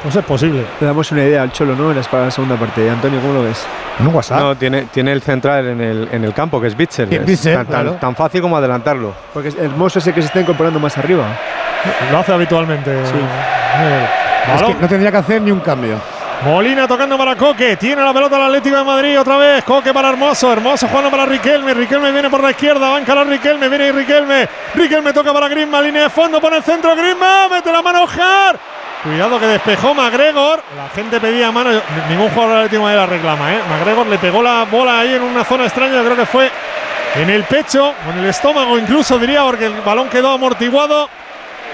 Pues 0.02 0.16
es 0.16 0.24
posible. 0.24 0.64
Le 0.80 0.86
damos 0.86 1.12
una 1.12 1.22
idea 1.22 1.42
al 1.42 1.52
Cholo, 1.52 1.76
¿no? 1.76 1.90
En 1.90 1.96
la 1.98 2.02
para 2.04 2.24
la 2.24 2.30
segunda 2.30 2.56
parte. 2.56 2.88
Antonio, 2.88 3.20
¿cómo 3.20 3.34
lo 3.34 3.42
ves? 3.42 3.62
En 4.00 4.06
un 4.06 4.14
WhatsApp. 4.14 4.38
No, 4.40 4.54
tiene, 4.56 4.86
tiene 4.92 5.12
el 5.12 5.20
central 5.20 5.66
en 5.66 5.80
el, 5.82 6.08
en 6.10 6.24
el 6.24 6.32
campo, 6.32 6.58
que 6.60 6.68
es 6.68 6.78
Witsel, 6.78 7.10
tan, 7.10 7.26
tan- 7.26 7.66
claro. 7.66 7.92
tan 8.00 8.16
fácil 8.16 8.40
como 8.40 8.56
adelantarlo. 8.56 9.12
Porque 9.34 9.50
es 9.50 9.56
hermoso 9.56 9.98
ese 9.98 10.14
que 10.14 10.22
se 10.22 10.28
está 10.28 10.40
incorporando 10.40 10.80
más 10.80 10.96
arriba. 10.96 11.26
Lo 12.10 12.18
hace 12.18 12.32
habitualmente. 12.32 12.90
Es 13.02 14.62
que 14.62 14.74
no 14.80 14.88
tendría 14.88 15.10
que 15.10 15.16
hacer 15.18 15.42
ni 15.42 15.50
un 15.50 15.60
cambio. 15.60 15.96
Molina 16.44 16.86
tocando 16.86 17.16
para 17.16 17.34
Coque. 17.34 17.76
Tiene 17.76 18.02
la 18.02 18.12
pelota 18.12 18.36
el 18.36 18.42
Atlético 18.42 18.76
de 18.76 18.84
Madrid 18.84 19.18
otra 19.18 19.36
vez. 19.36 19.64
Coque 19.64 19.92
para 19.92 20.10
Hermoso. 20.10 20.52
Hermoso 20.52 20.86
jugando 20.88 21.10
para 21.10 21.26
Riquelme. 21.26 21.74
Riquelme 21.74 22.12
viene 22.12 22.30
por 22.30 22.42
la 22.42 22.50
izquierda. 22.50 22.90
Va 22.90 22.98
a 22.98 23.24
Riquelme. 23.24 23.68
Viene 23.68 23.92
Riquelme. 23.92 24.48
Riquelme 24.74 25.12
toca 25.12 25.32
para 25.32 25.48
Griezmann. 25.48 25.84
Línea 25.84 26.04
de 26.04 26.10
fondo. 26.10 26.40
Pone 26.40 26.58
el 26.58 26.62
centro. 26.62 26.94
Griezmann. 26.94 27.50
Mete 27.50 27.72
la 27.72 27.82
mano 27.82 28.06
Jar. 28.06 28.58
Cuidado 29.02 29.40
que 29.40 29.46
despejó 29.46 29.94
McGregor. 29.94 30.62
La 30.76 30.88
gente 30.90 31.20
pedía 31.20 31.50
mano. 31.50 31.70
Ningún 32.08 32.28
jugador 32.28 32.50
del 32.50 32.64
Atlético 32.64 32.86
de 32.86 32.94
Madrid 32.94 32.98
la 32.98 33.06
reclama. 33.06 33.54
¿eh? 33.54 34.10
Le 34.10 34.18
pegó 34.18 34.42
la 34.42 34.64
bola 34.70 35.00
ahí 35.00 35.14
en 35.14 35.22
una 35.22 35.44
zona 35.44 35.64
extraña. 35.64 36.02
Creo 36.02 36.16
que 36.16 36.26
fue 36.26 36.50
en 37.16 37.30
el 37.30 37.44
pecho 37.44 37.94
en 38.10 38.18
el 38.18 38.26
estómago 38.26 38.78
incluso 38.78 39.18
diría 39.18 39.42
porque 39.42 39.66
el 39.66 39.80
balón 39.80 40.08
quedó 40.08 40.32
amortiguado. 40.32 41.08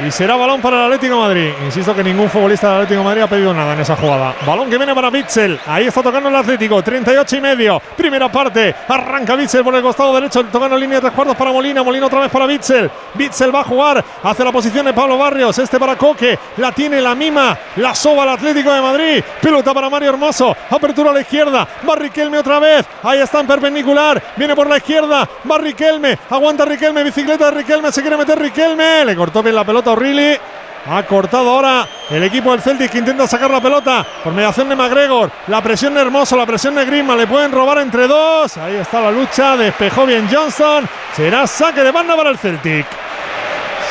Y 0.00 0.10
será 0.10 0.36
balón 0.36 0.60
para 0.60 0.78
el 0.78 0.92
Atlético 0.92 1.18
Madrid. 1.18 1.52
Insisto 1.64 1.94
que 1.94 2.02
ningún 2.02 2.28
futbolista 2.28 2.68
del 2.68 2.76
Atlético 2.82 3.04
Madrid 3.04 3.22
ha 3.22 3.26
pedido 3.26 3.52
nada 3.52 3.74
en 3.74 3.80
esa 3.80 3.94
jugada. 3.94 4.34
Balón 4.46 4.70
que 4.70 4.78
viene 4.78 4.94
para 4.94 5.10
Bitzel. 5.10 5.60
Ahí 5.66 5.86
está 5.86 6.02
tocando 6.02 6.28
el 6.30 6.34
Atlético. 6.36 6.82
38 6.82 7.36
y 7.36 7.40
medio. 7.40 7.82
Primera 7.96 8.32
parte. 8.32 8.74
Arranca 8.88 9.36
Bitzel 9.36 9.62
por 9.62 9.74
el 9.74 9.82
costado 9.82 10.14
derecho. 10.14 10.44
Tocando 10.46 10.76
línea 10.76 10.96
de 10.96 11.02
tres 11.02 11.12
cuartos 11.12 11.36
para 11.36 11.52
Molina. 11.52 11.82
Molina 11.82 12.06
otra 12.06 12.20
vez 12.20 12.30
para 12.30 12.46
Bitzel. 12.46 12.90
Bitzel 13.14 13.54
va 13.54 13.60
a 13.60 13.64
jugar. 13.64 14.04
Hace 14.22 14.44
la 14.44 14.50
posición 14.50 14.86
de 14.86 14.94
Pablo 14.94 15.18
Barrios. 15.18 15.56
Este 15.58 15.78
para 15.78 15.96
Coque. 15.96 16.38
La 16.56 16.72
tiene 16.72 17.00
la 17.00 17.14
mima. 17.14 17.56
La 17.76 17.94
soba 17.94 18.24
el 18.24 18.30
Atlético 18.30 18.72
de 18.72 18.80
Madrid. 18.80 19.22
Pelota 19.42 19.74
para 19.74 19.90
Mario 19.90 20.10
Hermoso. 20.10 20.56
Apertura 20.70 21.10
a 21.10 21.12
la 21.12 21.20
izquierda. 21.20 21.68
Va 21.88 21.96
Riquelme 21.96 22.38
otra 22.38 22.58
vez. 22.58 22.86
Ahí 23.02 23.20
está 23.20 23.40
en 23.40 23.46
perpendicular. 23.46 24.22
Viene 24.36 24.56
por 24.56 24.68
la 24.68 24.78
izquierda. 24.78 25.28
Va 25.48 25.58
Riquelme. 25.58 26.18
Aguanta 26.30 26.64
Riquelme. 26.64 27.04
Bicicleta 27.04 27.44
de 27.46 27.50
Riquelme. 27.58 27.92
Se 27.92 28.00
quiere 28.00 28.16
meter 28.16 28.38
Riquelme. 28.38 29.04
Le 29.04 29.14
cortó 29.14 29.42
bien 29.42 29.54
la 29.54 29.64
pelota 29.64 29.81
O'Reilly. 29.90 30.38
Ha 30.84 31.04
cortado 31.04 31.48
ahora 31.48 31.86
el 32.10 32.24
equipo 32.24 32.50
del 32.50 32.60
Celtic 32.60 32.90
que 32.90 32.98
intenta 32.98 33.26
sacar 33.26 33.50
la 33.50 33.60
pelota 33.60 34.04
por 34.24 34.32
mediación 34.32 34.68
de 34.68 34.74
McGregor. 34.74 35.30
La 35.46 35.62
presión 35.62 35.94
de 35.94 36.00
Hermoso, 36.00 36.36
la 36.36 36.44
presión 36.44 36.74
de 36.74 36.84
Griezmann. 36.84 37.18
Le 37.18 37.26
pueden 37.26 37.52
robar 37.52 37.78
entre 37.78 38.08
dos. 38.08 38.56
Ahí 38.56 38.76
está 38.76 39.00
la 39.00 39.12
lucha. 39.12 39.56
Despejó 39.56 40.06
bien 40.06 40.28
Johnston. 40.30 40.88
Será 41.14 41.46
saque 41.46 41.82
de 41.82 41.92
banda 41.92 42.16
para 42.16 42.30
el 42.30 42.38
Celtic. 42.38 42.86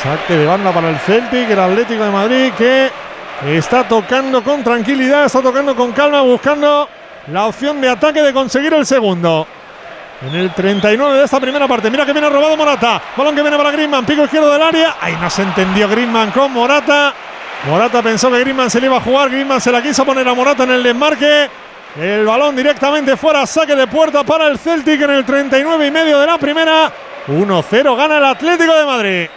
Saque 0.03 0.35
de 0.35 0.45
banda 0.45 0.71
para 0.71 0.89
el 0.89 0.97
Celtic, 0.97 1.49
el 1.49 1.59
Atlético 1.59 2.03
de 2.03 2.11
Madrid 2.11 2.51
que 2.57 2.91
está 3.47 3.87
tocando 3.87 4.43
con 4.43 4.63
tranquilidad, 4.63 5.25
está 5.25 5.41
tocando 5.41 5.75
con 5.75 5.91
calma, 5.93 6.21
buscando 6.21 6.89
la 7.27 7.45
opción 7.45 7.79
de 7.79 7.89
ataque 7.89 8.21
de 8.21 8.33
conseguir 8.33 8.73
el 8.73 8.85
segundo. 8.85 9.47
En 10.21 10.35
el 10.35 10.53
39 10.53 11.17
de 11.17 11.25
esta 11.25 11.39
primera 11.39 11.67
parte. 11.67 11.89
Mira 11.89 12.05
que 12.05 12.13
viene 12.13 12.29
robado 12.29 12.55
Morata. 12.55 13.01
Balón 13.17 13.35
que 13.35 13.41
viene 13.41 13.57
para 13.57 13.71
Griezmann. 13.71 14.05
Pico 14.05 14.23
izquierdo 14.23 14.51
del 14.51 14.61
área. 14.61 14.95
Ahí 15.01 15.17
no 15.19 15.29
se 15.29 15.41
entendió 15.41 15.89
Griezmann 15.89 16.31
con 16.31 16.51
Morata. 16.53 17.13
Morata 17.67 18.01
pensó 18.03 18.29
que 18.29 18.39
Griezmann 18.39 18.69
se 18.69 18.79
le 18.79 18.87
iba 18.87 18.97
a 18.97 19.01
jugar. 19.01 19.29
Griezmann 19.29 19.59
se 19.59 19.71
la 19.71 19.81
quiso 19.81 20.05
poner 20.05 20.27
a 20.27 20.33
Morata 20.33 20.63
en 20.63 20.71
el 20.71 20.83
desmarque. 20.83 21.49
El 21.99 22.25
balón 22.25 22.55
directamente 22.55 23.17
fuera. 23.17 23.45
Saque 23.47 23.75
de 23.75 23.87
puerta 23.87 24.23
para 24.23 24.47
el 24.47 24.59
Celtic 24.59 25.01
en 25.01 25.09
el 25.09 25.25
39 25.25 25.87
y 25.87 25.91
medio 25.91 26.19
de 26.19 26.27
la 26.27 26.37
primera. 26.37 26.91
1-0 27.27 27.97
gana 27.97 28.17
el 28.17 28.25
Atlético 28.25 28.73
de 28.73 28.85
Madrid. 28.85 29.27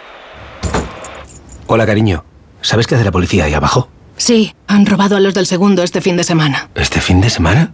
Hola, 1.67 1.85
cariño. 1.85 2.23
¿Sabes 2.61 2.85
qué 2.85 2.95
hace 2.95 3.03
la 3.03 3.11
policía 3.11 3.45
ahí 3.45 3.53
abajo? 3.53 3.89
Sí, 4.17 4.55
han 4.67 4.85
robado 4.85 5.17
a 5.17 5.19
los 5.19 5.33
del 5.33 5.45
segundo 5.45 5.83
este 5.83 5.99
fin 6.01 6.15
de 6.15 6.23
semana. 6.23 6.69
¿Este 6.75 7.01
fin 7.01 7.21
de 7.21 7.29
semana? 7.29 7.73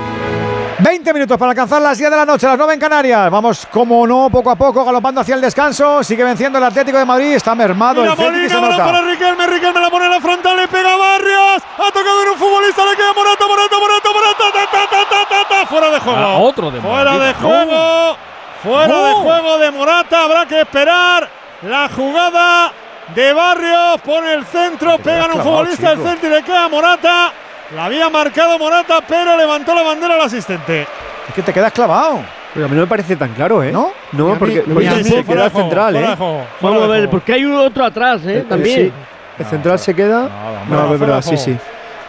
20 0.83 1.13
minutos 1.13 1.37
para 1.37 1.51
alcanzar 1.51 1.79
las 1.81 1.95
10 1.97 2.09
de 2.09 2.17
la 2.17 2.25
noche, 2.25 2.47
las 2.47 2.57
9 2.57 2.73
en 2.73 2.79
Canarias. 2.79 3.29
Vamos, 3.29 3.67
como 3.71 4.07
no, 4.07 4.29
poco 4.31 4.49
a 4.49 4.55
poco, 4.55 4.83
galopando 4.83 5.21
hacia 5.21 5.35
el 5.35 5.41
descanso. 5.41 6.03
Sigue 6.03 6.23
venciendo 6.23 6.57
el 6.57 6.63
Atlético 6.63 6.97
de 6.97 7.05
Madrid. 7.05 7.33
Está 7.35 7.53
mermado 7.53 8.01
Mira 8.01 8.13
el 8.13 8.17
Celtic 8.17 8.33
y 8.33 8.53
Molina, 8.53 8.55
se 8.55 8.61
nota. 8.61 8.85
para 8.85 9.01
Riquelme, 9.01 9.47
Riquelme 9.47 9.79
la 9.79 9.89
pone 9.91 10.05
en 10.05 10.11
la 10.11 10.19
frontal, 10.21 10.57
le 10.57 10.67
pega 10.67 10.93
a 10.93 10.97
Barrios, 10.97 11.63
ha 11.77 11.91
tocado 11.91 12.23
en 12.23 12.29
un 12.29 12.35
futbolista, 12.37 12.83
le 12.85 12.95
queda 12.95 13.13
Morata, 13.13 13.45
Morata, 13.47 13.75
Morata, 13.79 14.09
Morata, 14.11 14.43
ta, 14.53 14.71
ta, 14.71 14.87
ta, 14.89 15.09
ta, 15.09 15.25
ta, 15.29 15.47
ta, 15.49 15.65
fuera 15.67 15.89
de 15.91 15.99
juego. 15.99 16.17
Ah, 16.19 16.37
otro 16.37 16.71
de 16.71 16.81
Fuera 16.81 17.17
de 17.19 17.33
juego, 17.35 18.17
fuera 18.63 18.87
No. 18.87 19.05
de 19.07 19.13
juego 19.13 19.57
de 19.59 19.71
Morata, 19.71 20.23
habrá 20.23 20.45
que 20.47 20.61
esperar 20.61 21.29
la 21.61 21.89
jugada 21.89 22.71
de 23.13 23.33
Barrios, 23.33 24.01
pone 24.03 24.33
el 24.33 24.45
centro, 24.45 24.97
pega 24.97 25.25
en 25.25 25.31
un 25.33 25.43
futbolista 25.43 25.89
del 25.89 25.97
chico. 25.99 26.09
Celtic, 26.09 26.31
le 26.31 26.43
queda 26.43 26.65
a 26.65 26.69
Morata, 26.69 27.31
la 27.75 27.85
había 27.85 28.09
marcado 28.09 28.57
Morata, 28.59 28.99
pero 29.07 29.37
levantó 29.37 29.73
la 29.73 29.81
bandera 29.83 30.15
al 30.15 30.21
asistente. 30.21 30.81
Es 31.27 31.33
que 31.35 31.41
te 31.41 31.53
quedas 31.53 31.71
clavado. 31.71 32.19
Pero 32.53 32.65
a 32.65 32.69
mí 32.69 32.75
no 32.75 32.81
me 32.81 32.87
parece 32.87 33.15
tan 33.15 33.33
claro, 33.33 33.63
¿eh? 33.63 33.71
¿No? 33.71 33.91
No, 34.11 34.29
mí- 34.31 34.35
porque, 34.37 34.63
mí 34.67 35.03
se 35.05 35.23
queda 35.23 35.49
juego, 35.49 35.59
central, 35.69 35.93
fuera 35.93 36.13
¿eh? 36.13 36.15
Vamos 36.59 36.83
a 36.83 36.87
ver, 36.87 37.09
porque 37.09 37.33
hay 37.33 37.45
uno 37.45 37.63
otro 37.63 37.85
atrás, 37.85 38.21
¿eh? 38.25 38.39
Eh, 38.39 38.45
También. 38.47 38.79
sí. 38.89 38.93
El 39.39 39.45
central 39.45 39.79
se 39.79 39.93
queda. 39.95 40.23
No, 40.67 40.77
fuera 40.77 40.93
es 40.93 40.99
verdad, 40.99 41.15
de 41.17 41.21
sí, 41.23 41.37
sí. 41.37 41.57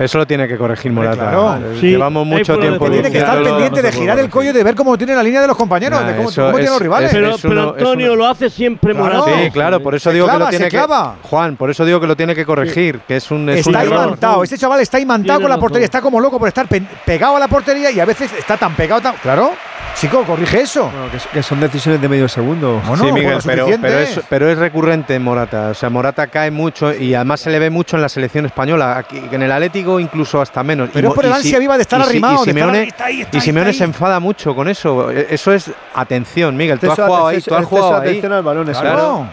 Eso 0.05 0.19
lo 0.19 0.27
tiene 0.27 0.47
que 0.49 0.57
corregir 0.57 0.93
Morata. 0.93 1.17
claro. 1.31 1.59
Sí. 1.81 1.91
Llevamos 1.91 2.27
mucho 2.27 2.59
tiempo 2.59 2.91
Tiene 2.91 3.11
que 3.11 3.19
estar 3.19 3.43
pendiente 3.43 3.83
de 3.83 3.93
girar 3.93 4.19
el 4.19 4.29
cuello 4.31 4.51
y 4.51 4.53
de 4.55 4.65
ver 4.65 4.75
cómo 4.75 4.97
tiene 4.99 5.15
la 5.15 5.23
línea 5.23 5.41
de 5.41 5.47
los 5.47 5.57
compañeros, 5.57 6.01
Nah, 6.01 6.07
de 6.09 6.17
cómo, 6.17 6.31
cómo 6.35 6.51
tienen 6.53 6.71
los 6.73 6.81
rivales. 6.83 7.11
es- 7.11 7.15
Pero, 7.17 7.35
es 7.35 7.41
pero 7.43 7.71
Antonio 7.71 8.07
uno- 8.13 8.17
lo 8.17 8.27
hace 8.29 8.51
siempre 8.51 8.95
Claro. 8.95 9.15
Morata. 9.21 9.43
Sí, 9.45 9.51
claro, 9.51 9.81
por 9.83 9.95
eso 9.95 10.11
Se 10.11 10.15
digo 10.15 10.27
que 10.29 10.39
lo 10.39 10.49
tiene 10.49 10.65
se 10.67 10.71
que 10.71 10.77
clava. 10.77 11.17
Juan, 11.23 11.57
por 11.57 11.71
eso 11.71 11.85
digo 11.85 12.01
que 12.01 12.07
lo 12.07 12.17
tiene 12.17 12.35
que 12.35 12.45
corregir, 12.45 13.01
que 13.07 13.17
es 13.17 13.31
un, 13.31 13.49
es 13.49 13.67
un 13.67 13.75
Está 13.75 13.85
error. 13.85 14.05
imantado, 14.07 14.43
este 14.45 14.59
chaval 14.59 14.81
está 14.81 14.99
imantado 15.01 15.39
Tiene 15.39 15.43
con 15.45 15.49
la 15.51 15.57
razón. 15.57 15.61
portería, 15.61 15.85
está 15.85 16.01
como 16.01 16.21
loco 16.21 16.39
por 16.39 16.49
estar 16.49 16.67
pe- 16.67 16.83
pegado 17.05 17.37
a 17.37 17.41
la 17.41 17.49
portería 17.49 17.91
y 17.91 18.01
a 18.01 18.05
veces 18.05 18.31
está 18.39 18.57
tan 18.57 18.75
pegado, 18.75 19.01
tan... 19.01 19.15
Claro, 19.23 19.53
chico, 19.95 20.23
corrige 20.25 20.63
eso. 20.63 20.85
Bueno, 20.91 21.07
que, 21.33 21.43
son 21.43 21.61
decisiones 21.61 22.01
de 22.01 22.09
medio 22.09 22.29
segundo. 22.29 22.81
Bueno, 22.87 23.05
sí, 23.05 23.13
Miguel, 23.13 23.39
bueno, 23.45 23.67
pero, 23.67 23.67
pero, 23.81 23.99
es, 23.99 24.21
pero 24.29 24.49
es 24.49 24.59
recurrente 24.59 25.15
en 25.15 25.23
Morata. 25.23 25.69
O 25.71 25.75
sea, 25.75 25.91
Morata 25.91 26.27
cae 26.29 26.51
mucho 26.51 26.93
y 26.95 27.15
además 27.15 27.41
se 27.41 27.51
le 27.51 27.59
ve 27.59 27.71
mucho 27.71 27.97
en 27.97 28.03
la 28.03 28.09
selección 28.09 28.47
española. 28.47 28.97
Aquí, 28.99 29.23
en 29.31 29.43
el 29.43 29.53
Atlético 29.53 29.92
incluso 30.01 30.41
hasta 30.41 30.63
menos. 30.63 30.91
Pero 30.93 31.09
Y 31.09 31.11
es 31.11 31.15
por 31.15 31.25
el 31.27 31.33
ansia 31.33 31.59
viva 31.59 31.77
de 31.77 31.83
estar 31.83 32.01
y 32.01 32.03
si- 32.05 32.09
arrimado, 32.11 32.33
Y 32.33 32.37
estar 32.37 32.55
Simeone, 32.55 32.79
ahí, 32.79 32.89
está 32.89 33.05
ahí, 33.07 33.21
está 33.23 33.37
y 33.37 33.41
Simeone 33.41 33.71
está 33.71 33.79
se 33.79 33.85
enfada 33.85 34.21
mucho 34.21 34.55
con 34.55 34.69
eso. 34.69 35.11
E- 35.11 35.27
Eso 35.31 35.53
es 35.53 35.71
atención, 35.95 36.57
Miguel. 36.57 36.79
Tú 36.79 36.91
has 36.91 36.95
jugado 36.99 37.27
ahí. 37.29 37.41
Tú 37.41 37.55
has 37.55 37.65
jugado 37.67 37.95
atención 37.97 38.33
al 38.33 38.43
balón, 38.43 38.67
Claro. 38.67 39.27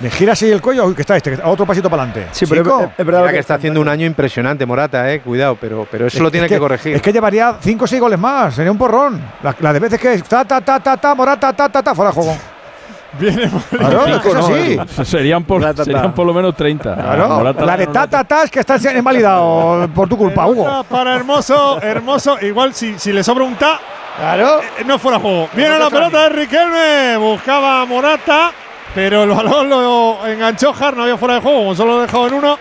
Le 0.00 0.10
gira 0.10 0.32
así 0.34 0.48
el 0.48 0.62
cuello, 0.62 0.84
uy, 0.86 0.94
que 0.94 1.00
está 1.02 1.16
este, 1.16 1.34
que- 1.34 1.42
otro 1.42 1.66
pasito 1.66 1.90
para 1.90 2.04
adelante. 2.04 2.28
Sí, 2.30 2.46
pero 2.46 2.62
Chico. 2.62 2.82
es- 2.82 2.90
es 2.98 3.04
verdad 3.04 3.26
que- 3.26 3.32
que 3.32 3.38
está 3.40 3.54
haciendo 3.54 3.80
un 3.80 3.88
año 3.88 4.06
impresionante 4.06 4.64
Morata, 4.64 5.12
eh, 5.12 5.20
cuidado, 5.20 5.56
pero, 5.60 5.88
pero 5.90 6.06
eso 6.06 6.22
lo 6.22 6.30
tiene 6.30 6.46
Es 6.46 6.52
que, 6.52 6.58
corregir. 6.60 6.94
Es 6.94 7.02
que 7.02 7.12
llevaría 7.12 7.56
5 7.60 7.82
o 7.84 7.88
6 7.88 8.00
goles 8.00 8.16
más, 8.16 8.54
sería 8.54 8.70
un 8.70 8.78
porrón. 8.78 9.20
La, 9.42 9.56
la 9.58 9.72
de 9.72 9.80
veces 9.80 9.98
que 9.98 10.12
es 10.14 10.22
ta, 10.22 10.44
ta, 10.44 10.60
ta, 10.60 10.78
ta, 10.78 10.96
ta, 10.96 11.14
Morata, 11.16 11.52
ta, 11.52 11.68
ta, 11.68 11.82
ta, 11.82 11.94
fuera 11.96 12.10
de 12.12 12.14
juego. 12.14 12.36
Viene 13.18 13.50
Claro, 13.70 14.02
Cinco, 14.06 14.28
es 14.28 14.34
no, 14.34 14.40
así. 14.40 14.78
eh, 15.00 15.04
serían, 15.04 15.44
por, 15.44 15.62
serían 15.76 16.12
por 16.14 16.26
lo 16.26 16.34
menos 16.34 16.54
30. 16.54 16.94
Claro, 16.94 17.28
Morata 17.28 17.64
la 17.64 17.76
de 17.76 17.86
no- 17.86 17.92
ta, 17.92 18.06
ta, 18.06 18.24
ta 18.24 18.42
es 18.44 18.50
que 18.50 18.60
está 18.60 18.76
invalidado 18.96 19.88
por 19.94 20.08
tu 20.08 20.16
culpa, 20.18 20.46
Hugo. 20.46 20.84
Para 20.84 21.14
Hermoso, 21.14 21.80
Hermoso. 21.80 22.36
Igual 22.42 22.74
si, 22.74 22.98
si 22.98 23.12
le 23.12 23.24
sobra 23.24 23.44
un 23.44 23.54
ta, 23.56 23.80
Claro. 24.18 24.60
eh, 24.78 24.84
no 24.84 24.98
fuera 24.98 25.18
juego. 25.18 25.48
Viene 25.54 25.78
la 25.78 25.88
pelota 25.88 26.22
de 26.24 26.28
Riquelme. 26.30 27.16
Buscaba 27.16 27.80
a 27.82 27.84
Morata, 27.86 28.52
pero 28.94 29.22
el 29.22 29.30
balón 29.30 29.70
lo 29.70 30.26
enganchó 30.26 30.74
Har. 30.78 30.94
No 30.96 31.04
había 31.04 31.16
fuera 31.16 31.34
de 31.36 31.40
juego, 31.40 31.74
solo 31.74 31.94
lo 31.96 32.02
dejado 32.02 32.26
en 32.28 32.34
uno. 32.34 32.58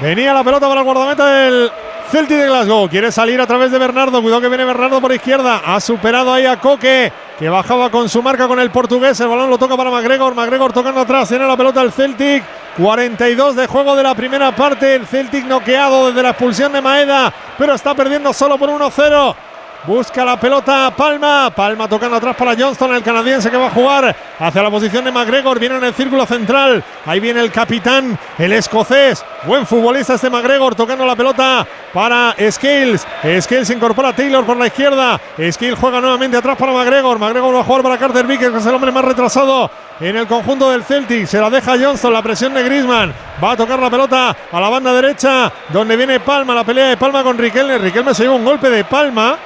Venía 0.00 0.32
la 0.32 0.42
pelota 0.42 0.66
para 0.66 0.80
el 0.80 0.84
guardameta 0.86 1.26
del 1.26 1.70
Celtic 2.10 2.38
de 2.38 2.46
Glasgow. 2.46 2.88
Quiere 2.88 3.12
salir 3.12 3.40
a 3.40 3.46
través 3.46 3.70
de 3.70 3.78
Bernardo. 3.78 4.20
Cuidado 4.22 4.40
que 4.40 4.48
viene 4.48 4.64
Bernardo 4.64 5.00
por 5.00 5.12
izquierda. 5.12 5.60
Ha 5.64 5.78
superado 5.78 6.32
ahí 6.32 6.46
a 6.46 6.56
Coque, 6.58 7.12
que 7.40 7.48
bajaba 7.48 7.90
con 7.90 8.06
su 8.10 8.22
marca 8.22 8.46
con 8.46 8.60
el 8.60 8.70
portugués. 8.70 9.18
El 9.18 9.28
balón 9.28 9.48
lo 9.48 9.56
toca 9.56 9.74
para 9.74 9.90
McGregor. 9.90 10.34
McGregor 10.34 10.74
tocando 10.74 11.00
atrás. 11.00 11.30
Tiene 11.30 11.46
la 11.46 11.56
pelota 11.56 11.80
el 11.80 11.90
Celtic. 11.90 12.44
42 12.76 13.56
de 13.56 13.66
juego 13.66 13.96
de 13.96 14.02
la 14.02 14.14
primera 14.14 14.54
parte. 14.54 14.94
El 14.94 15.06
Celtic 15.06 15.46
noqueado 15.46 16.08
desde 16.08 16.22
la 16.22 16.30
expulsión 16.30 16.70
de 16.70 16.82
Maeda, 16.82 17.32
pero 17.56 17.74
está 17.74 17.94
perdiendo 17.94 18.34
solo 18.34 18.58
por 18.58 18.68
1-0. 18.68 19.34
Busca 19.84 20.24
la 20.26 20.38
pelota 20.38 20.92
Palma. 20.94 21.50
Palma 21.50 21.88
tocando 21.88 22.16
atrás 22.16 22.36
para 22.36 22.54
Johnston, 22.54 22.94
el 22.94 23.02
canadiense 23.02 23.50
que 23.50 23.56
va 23.56 23.68
a 23.68 23.70
jugar 23.70 24.14
hacia 24.38 24.62
la 24.62 24.70
posición 24.70 25.04
de 25.04 25.10
McGregor. 25.10 25.58
Viene 25.58 25.76
en 25.76 25.84
el 25.84 25.94
círculo 25.94 26.26
central. 26.26 26.84
Ahí 27.06 27.18
viene 27.18 27.40
el 27.40 27.50
capitán, 27.50 28.18
el 28.36 28.52
escocés. 28.52 29.24
Buen 29.44 29.66
futbolista 29.66 30.14
este 30.14 30.28
McGregor 30.28 30.74
tocando 30.74 31.06
la 31.06 31.16
pelota 31.16 31.66
para 31.94 32.34
Scales. 32.50 33.06
Scales 33.40 33.70
incorpora 33.70 34.10
a 34.10 34.12
Taylor 34.12 34.44
por 34.44 34.58
la 34.58 34.66
izquierda. 34.66 35.18
Scales 35.50 35.78
juega 35.80 36.00
nuevamente 36.00 36.36
atrás 36.36 36.58
para 36.58 36.72
McGregor. 36.72 37.18
McGregor 37.18 37.54
va 37.54 37.60
a 37.60 37.64
jugar 37.64 37.82
para 37.82 37.96
Carter 37.96 38.26
Vickers, 38.26 38.52
que 38.52 38.58
es 38.58 38.66
el 38.66 38.74
hombre 38.74 38.92
más 38.92 39.04
retrasado 39.04 39.70
en 39.98 40.14
el 40.14 40.26
conjunto 40.26 40.70
del 40.70 40.84
Celtic. 40.84 41.26
Se 41.26 41.40
la 41.40 41.48
deja 41.48 41.78
Johnston, 41.80 42.12
la 42.12 42.22
presión 42.22 42.52
de 42.52 42.62
Griezmann. 42.62 43.14
Va 43.42 43.52
a 43.52 43.56
tocar 43.56 43.78
la 43.78 43.88
pelota 43.88 44.36
a 44.52 44.60
la 44.60 44.68
banda 44.68 44.92
derecha, 44.92 45.50
donde 45.70 45.96
viene 45.96 46.20
Palma. 46.20 46.54
La 46.54 46.64
pelea 46.64 46.88
de 46.88 46.98
Palma 46.98 47.22
con 47.22 47.38
Riquelme. 47.38 47.78
Riquelme 47.78 48.12
se 48.12 48.24
lleva 48.24 48.34
un 48.34 48.44
golpe 48.44 48.68
de 48.68 48.84
Palma. 48.84 49.38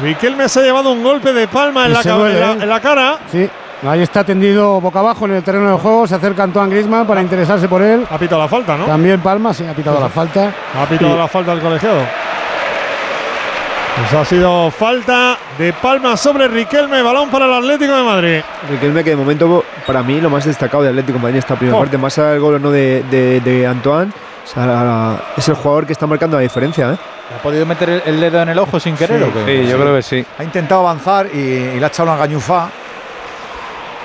Riquelme 0.00 0.48
se 0.48 0.60
ha 0.60 0.62
llevado 0.62 0.92
un 0.92 1.02
golpe 1.02 1.32
de 1.32 1.48
palma 1.48 1.86
en, 1.86 1.92
la, 1.94 2.02
se 2.02 2.08
ca- 2.10 2.14
duele, 2.16 2.34
en 2.34 2.40
la- 2.40 2.52
¿eh? 2.52 2.58
en 2.62 2.68
la 2.68 2.80
cara. 2.80 3.18
Sí, 3.32 3.48
ahí 3.88 4.02
está 4.02 4.24
tendido 4.24 4.80
boca 4.80 4.98
abajo 4.98 5.24
en 5.26 5.32
el 5.36 5.42
terreno 5.42 5.70
de 5.70 5.78
juego. 5.78 6.06
Se 6.06 6.14
acerca 6.16 6.42
Antoine 6.42 6.70
Griezmann 6.70 7.06
para 7.06 7.22
interesarse 7.22 7.66
por 7.68 7.80
él. 7.82 8.06
Ha 8.10 8.18
pitado 8.18 8.42
la 8.42 8.48
falta, 8.48 8.76
¿no? 8.76 8.84
También 8.84 9.20
Palma, 9.20 9.54
sí, 9.54 9.64
ha 9.64 9.72
pitado 9.72 9.98
la 10.00 10.08
falta. 10.08 10.52
Ha 10.78 10.84
pitado 10.86 11.12
Sí. 11.12 11.18
la 11.18 11.28
falta 11.28 11.52
del 11.52 11.60
colegiado. 11.62 12.00
Pues 13.96 14.12
ha 14.12 14.24
sido 14.26 14.70
falta 14.70 15.38
de 15.56 15.72
palma 15.72 16.18
sobre 16.18 16.46
Riquelme. 16.48 17.00
Balón 17.00 17.30
para 17.30 17.46
el 17.46 17.54
Atlético 17.54 17.96
de 17.96 18.02
Madrid. 18.02 18.40
Riquelme 18.68 19.02
que 19.02 19.10
de 19.10 19.16
momento 19.16 19.64
para 19.86 20.02
mí 20.02 20.20
lo 20.20 20.28
más 20.28 20.44
destacado 20.44 20.82
de 20.82 20.90
Atlético 20.90 21.14
de 21.16 21.22
Madrid 21.22 21.36
en 21.36 21.38
esta 21.38 21.54
primera 21.54 21.78
Oh. 21.78 21.80
parte, 21.80 21.96
más 21.96 22.18
allá 22.18 22.32
del 22.32 22.40
gol 22.40 22.60
no 22.60 22.70
de, 22.70 23.02
de- 23.10 23.40
de 23.40 23.66
Antoine, 23.66 24.12
o 24.46 24.48
sea, 24.48 25.18
es 25.36 25.48
el 25.48 25.54
jugador 25.56 25.86
que 25.86 25.92
está 25.92 26.06
marcando 26.06 26.36
la 26.36 26.42
diferencia. 26.42 26.92
¿eh? 26.92 26.96
¿Ha 27.36 27.42
podido 27.42 27.66
meter 27.66 28.02
el, 28.06 28.20
dedo 28.20 28.42
en 28.42 28.50
el 28.50 28.58
ojo 28.58 28.78
sin 28.78 28.96
querer 28.96 29.22
o 29.24 29.32
qué? 29.32 29.44
Sí, 29.44 29.68
yo 29.68 29.76
creo 29.78 29.94
que 29.94 30.02
sí. 30.02 30.24
Ha 30.38 30.44
intentado 30.44 30.82
avanzar 30.82 31.26
y, 31.32 31.38
y 31.38 31.78
le 31.78 31.84
ha 31.84 31.88
echado 31.88 32.08
una 32.08 32.18
gañufa. 32.18 32.68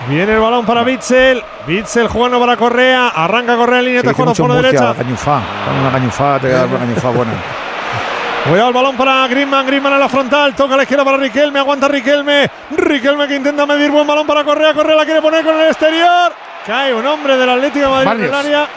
Viene 0.10 0.34
el 0.34 0.40
balón 0.40 0.66
para 0.66 0.84
Bitzel. 0.84 1.44
Bitzel 1.68 2.08
jugando 2.08 2.40
para 2.40 2.58
Correa. 2.58 3.10
Arranca 3.10 3.56
Correa 3.56 3.80
en 3.80 3.86
línea 3.86 4.02
juego 4.02 4.26
mucho 4.26 4.44
por 4.44 4.52
en 4.52 4.58
Murcia, 4.58 4.80
derecha. 4.80 5.04
gañufa. 5.04 5.42
Con 5.66 5.76
una 5.80 5.90
gañufa 5.92 6.40
te 6.40 6.50
da 6.50 6.66
una 6.66 6.80
gañufa 6.80 7.10
buena. 7.12 7.32
Cuidado 8.50 8.70
el 8.70 8.74
balón 8.74 8.98
para 8.98 9.28
Griezmann, 9.28 9.68
Griezmann 9.68 9.94
a 9.94 10.00
la 10.00 10.10
frontal, 10.10 10.56
toca 10.56 10.74
a 10.74 10.78
la 10.78 10.84
izquierda 10.84 11.06
para 11.06 11.18
Riquelme, 11.18 11.60
aguanta 11.60 11.88
Riquelme, 11.88 12.50
Riquelme 12.76 13.28
que 13.28 13.36
intenta 13.36 13.68
medir 13.68 13.92
buen 13.92 14.08
balón 14.08 14.26
para 14.26 14.44
Correa, 14.44 14.74
Correa 14.74 14.96
la 14.96 15.06
quiere 15.06 15.22
poner 15.22 15.46
con 15.46 15.56
el 15.62 15.68
exterior, 15.68 16.34
cae 16.66 16.92
un 16.92 17.06
hombre 17.06 17.38
del 17.38 17.48
Atlético 17.48 17.86
de 17.86 17.92
Madrid 18.06 18.24
en 18.24 18.30
el 18.30 18.34
área, 18.34 18.68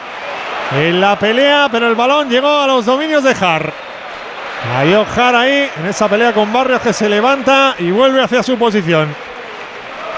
en 0.73 0.99
la 1.01 1.17
pelea, 1.17 1.67
pero 1.71 1.87
el 1.87 1.95
balón 1.95 2.29
llegó 2.29 2.59
a 2.59 2.67
los 2.67 2.85
dominios 2.85 3.23
de 3.23 3.35
Har. 3.39 3.71
Cayó 4.63 5.05
Har 5.15 5.35
ahí, 5.35 5.69
en 5.79 5.85
esa 5.85 6.07
pelea 6.07 6.33
con 6.33 6.51
Barrios 6.51 6.81
que 6.81 6.93
se 6.93 7.07
levanta 7.07 7.75
y 7.77 7.91
vuelve 7.91 8.21
hacia 8.21 8.41
su 8.41 8.57
posición. 8.57 9.13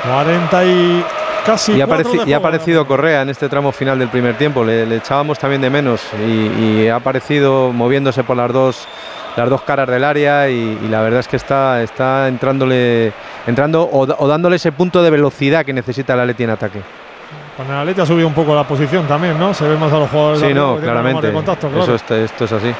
40 0.03 0.65
y 0.65 1.05
casi 1.45 1.73
Y 1.73 1.81
ha, 1.81 1.85
de 1.85 2.23
y 2.25 2.33
ha 2.33 2.37
aparecido 2.37 2.85
Correa 2.87 3.23
en 3.23 3.29
este 3.29 3.49
tramo 3.49 3.71
final 3.71 3.99
del 3.99 4.09
primer 4.09 4.37
tiempo. 4.37 4.63
Le, 4.63 4.85
le 4.85 4.97
echábamos 4.97 5.37
también 5.39 5.61
de 5.61 5.69
menos 5.69 6.01
y, 6.25 6.61
y 6.61 6.87
ha 6.87 6.95
aparecido 6.95 7.73
moviéndose 7.73 8.23
por 8.23 8.37
las 8.37 8.53
dos, 8.53 8.87
las 9.35 9.49
dos 9.49 9.61
caras 9.63 9.87
del 9.89 10.03
área 10.03 10.49
y, 10.49 10.79
y 10.81 10.87
la 10.87 11.01
verdad 11.01 11.19
es 11.19 11.27
que 11.27 11.35
está, 11.35 11.81
está 11.81 12.27
entrándole, 12.27 13.11
entrando 13.45 13.89
o, 13.91 14.05
dándole 14.27 14.55
ese 14.55 14.71
punto 14.71 15.03
de 15.03 15.09
velocidad 15.09 15.65
que 15.65 15.73
necesita 15.73 16.13
el 16.13 16.21
Atleti 16.21 16.43
en 16.43 16.49
ataque. 16.51 16.81
Con 17.57 17.65
el 17.65 17.73
Atleti 17.73 18.01
ha 18.01 18.05
subido 18.05 18.27
un 18.27 18.33
poco 18.35 18.53
la 18.55 18.63
posición 18.67 19.07
también, 19.07 19.39
¿no? 19.39 19.51
Se 19.53 19.67
ve 19.67 19.75
más 19.77 19.91
a 19.91 19.97
los 19.97 20.09
jugadores 20.11 20.41
de 20.41 20.47
Sí, 20.49 20.53
no, 20.53 20.77
claramente. 20.77 21.27
de 21.27 21.33
contacto, 21.33 21.67
claro. 21.69 21.83
Eso 21.83 21.95
es- 21.95 22.11
esto 22.31 22.45
es 22.45 22.51
así. 22.51 22.71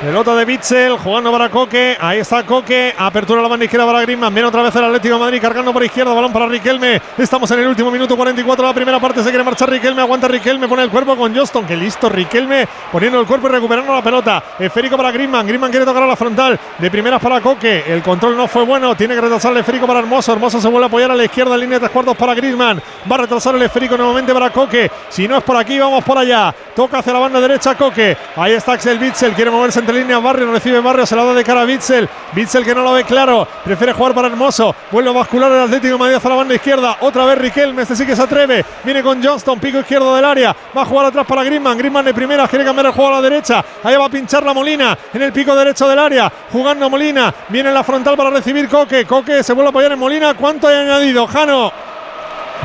Pelota 0.00 0.34
de 0.36 0.44
Bitzel, 0.44 0.98
jugando 0.98 1.32
para 1.32 1.48
Coque. 1.48 1.96
Ahí 1.98 2.18
está 2.18 2.44
Coque. 2.44 2.94
Apertura 2.98 3.40
a 3.40 3.42
la 3.42 3.48
banda 3.48 3.64
izquierda 3.64 3.86
para 3.86 4.02
Griezmann. 4.02 4.32
Viene 4.32 4.46
otra 4.46 4.60
vez 4.60 4.76
el 4.76 4.84
Atlético 4.84 5.14
de 5.14 5.20
Madrid 5.20 5.40
cargando 5.40 5.72
por 5.72 5.82
izquierda. 5.82 6.12
Balón 6.12 6.34
para 6.34 6.46
Riquelme. 6.46 7.00
Estamos 7.16 7.50
en 7.52 7.60
el 7.60 7.68
último 7.68 7.90
minuto 7.90 8.14
44 8.14 8.62
de 8.62 8.68
la 8.68 8.74
primera 8.74 9.00
parte. 9.00 9.22
Se 9.22 9.30
quiere 9.30 9.42
marchar 9.42 9.70
Riquelme. 9.70 10.02
Aguanta 10.02 10.28
Riquelme. 10.28 10.68
Pone 10.68 10.82
el 10.82 10.90
cuerpo 10.90 11.16
con 11.16 11.34
Johnston. 11.34 11.66
Que 11.66 11.78
listo 11.78 12.10
Riquelme. 12.10 12.68
Poniendo 12.92 13.18
el 13.18 13.26
cuerpo 13.26 13.48
y 13.48 13.52
recuperando 13.52 13.94
la 13.94 14.02
pelota. 14.02 14.42
Esférico 14.58 14.98
para 14.98 15.10
Griezmann. 15.10 15.46
Griezmann 15.46 15.70
quiere 15.70 15.86
tocar 15.86 16.02
a 16.02 16.06
la 16.06 16.14
frontal. 16.14 16.60
De 16.78 16.90
primeras 16.90 17.22
para 17.22 17.40
Coque. 17.40 17.84
El 17.88 18.02
control 18.02 18.36
no 18.36 18.46
fue 18.48 18.64
bueno. 18.64 18.94
Tiene 18.94 19.14
que 19.14 19.22
retrasar 19.22 19.52
el 19.52 19.58
esférico 19.58 19.86
para 19.86 20.00
Hermoso. 20.00 20.30
Hermoso 20.30 20.60
se 20.60 20.68
vuelve 20.68 20.84
a 20.84 20.88
apoyar 20.88 21.10
a 21.10 21.14
la 21.14 21.24
izquierda. 21.24 21.54
En 21.54 21.60
línea 21.62 21.78
de 21.78 21.86
tres 21.86 21.92
cuartos 21.92 22.14
para 22.18 22.34
Griezmann. 22.34 22.82
Va 23.10 23.14
a 23.14 23.20
retrasar 23.20 23.54
el 23.54 23.62
esférico 23.62 23.96
nuevamente 23.96 24.34
para 24.34 24.50
Coque. 24.50 24.90
Si 25.08 25.26
no 25.26 25.38
es 25.38 25.42
por 25.42 25.56
aquí, 25.56 25.78
vamos 25.78 26.04
por 26.04 26.18
allá. 26.18 26.54
Toca 26.74 26.98
hacia 26.98 27.14
la 27.14 27.18
banda 27.18 27.40
derecha 27.40 27.74
Coque. 27.74 28.14
Ahí 28.36 28.52
está 28.52 28.72
Axel 28.72 28.98
Bitzel. 28.98 29.32
Quiere 29.32 29.50
moverse 29.50 29.85
entre 29.86 30.00
líneas. 30.00 30.20
Barrio 30.20 30.50
recibe 30.50 30.80
Barrio. 30.80 31.06
Se 31.06 31.14
la 31.14 31.24
da 31.24 31.32
de 31.32 31.44
cara 31.44 31.60
a 31.60 31.64
Bitzel. 31.64 32.08
Bitzel 32.32 32.64
que 32.64 32.74
no 32.74 32.82
lo 32.82 32.92
ve 32.92 33.04
claro. 33.04 33.46
Prefiere 33.64 33.92
jugar 33.92 34.14
para 34.14 34.28
Hermoso. 34.28 34.74
Vuelve 34.90 35.10
a 35.10 35.12
bascular 35.12 35.50
el 35.52 35.60
Atlético 35.60 35.92
de 35.92 35.98
Madrid 35.98 36.16
hacia 36.16 36.30
la 36.30 36.36
banda 36.36 36.54
izquierda. 36.54 36.96
Otra 37.00 37.24
vez 37.24 37.38
Riquelme. 37.38 37.82
Este 37.82 37.94
sí 37.94 38.04
que 38.04 38.16
se 38.16 38.22
atreve. 38.22 38.64
Viene 38.82 39.02
con 39.02 39.22
Johnston. 39.22 39.60
Pico 39.60 39.78
izquierdo 39.78 40.14
del 40.16 40.24
área. 40.24 40.54
Va 40.76 40.82
a 40.82 40.84
jugar 40.84 41.06
atrás 41.06 41.24
para 41.26 41.44
Griezmann. 41.44 41.78
Griezmann 41.78 42.04
de 42.04 42.14
primera. 42.14 42.48
Quiere 42.48 42.64
cambiar 42.64 42.86
el 42.86 42.92
juego 42.92 43.12
a 43.12 43.20
la 43.20 43.22
derecha. 43.22 43.64
Ahí 43.84 43.96
va 43.96 44.06
a 44.06 44.10
pinchar 44.10 44.42
la 44.42 44.52
Molina. 44.52 44.98
En 45.14 45.22
el 45.22 45.32
pico 45.32 45.54
derecho 45.54 45.88
del 45.88 45.98
área. 45.98 46.32
Jugando 46.50 46.90
Molina. 46.90 47.32
Viene 47.48 47.68
en 47.68 47.74
la 47.74 47.84
frontal 47.84 48.16
para 48.16 48.30
recibir 48.30 48.68
Coque. 48.68 49.04
Coque 49.04 49.44
se 49.44 49.52
vuelve 49.52 49.68
a 49.68 49.70
apoyar 49.70 49.92
en 49.92 49.98
Molina. 49.98 50.34
¿Cuánto 50.34 50.66
hay 50.66 50.78
añadido? 50.78 51.26
Jano. 51.28 51.95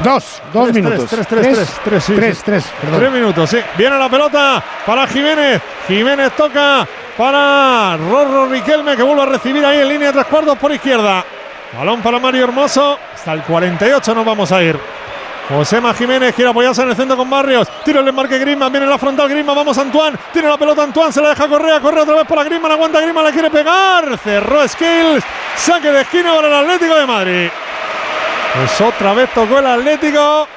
Dos, 0.03 0.42
dos 0.52 0.64
Tres, 0.72 0.76
minutos. 0.76 1.10
Tres, 1.10 1.28
tres, 1.28 1.42
tres, 1.42 1.56
tres, 1.56 1.80
tres, 1.84 2.03
sí, 2.03 2.14
tres, 2.16 2.38
sí. 2.38 2.44
tres, 2.45 2.66
perdón. 2.82 3.00
Tres 3.00 3.11
minutos, 3.11 3.50
sí. 3.50 3.58
Viene 3.78 3.98
la 3.98 4.10
pelota 4.10 4.64
para 4.86 5.06
Jiménez. 5.08 5.61
Jiménez 5.88 6.32
toca 6.36 6.88
para 7.18 7.98
Rorro 7.98 8.48
Riquelme 8.48 8.95
que 8.95 9.03
vuelve 9.03 9.22
a 9.22 9.26
recibir 9.28 9.64
ahí 9.64 9.80
en 9.80 9.90
línea 9.90 10.08
de 10.08 10.14
tres 10.14 10.26
cuartos 10.26 10.58
por 10.58 10.72
izquierda. 10.72 11.24
Balón 11.78 12.02
para 12.02 12.20
Mario 12.20 12.45
Hermoso. 12.45 12.98
Hasta 13.14 13.34
el 13.34 13.44
48 13.44 14.16
nos 14.16 14.26
vamos 14.26 14.52
a 14.52 14.64
ir. 14.64 14.80
Josema 15.50 15.94
Jiménez 15.94 16.34
quiere 16.34 16.50
apoyarse 16.50 16.82
en 16.82 16.90
el 16.90 16.95
centro 16.95 17.18
con 17.18 17.30
Barrios. 17.30 17.68
Tiro 17.84 18.00
el 18.00 18.14
marque 18.14 18.38
Griezmann. 18.40 18.72
Viene 18.72 18.86
en 18.86 18.90
la 18.90 18.98
frontal 18.98 19.28
Griezmann. 19.30 19.56
Vamos 19.56 19.78
Antoine. 19.78 20.18
Tiene 20.32 20.48
la 20.48 20.58
pelota 20.58 20.84
Antoine. 20.84 21.11
Se 21.11 21.22
la 21.22 21.30
deja 21.30 21.48
Correa. 21.48 21.80
Correa 21.80 22.03
otra 22.03 22.16
vez 22.16 22.26
para 22.26 22.44
Griezmann. 22.44 22.72
Aguanta 22.72 23.00
Griezmann. 23.00 23.26
Le 23.26 23.32
quiere 23.32 23.50
pegar. 23.50 24.18
Cerró 24.18 24.68
Skills. 24.68 25.24
Saque 25.58 25.92
de 25.92 26.02
esquina 26.02 26.34
para 26.34 26.48
el 26.48 26.53
Atlético 26.53 26.95
de 26.95 27.06
Madrid. 27.06 27.50
Pues 28.54 28.82
otra 28.82 29.14
vez 29.14 29.30
tocó 29.34 29.60
el 29.60 29.68
Atlético. 29.68 30.48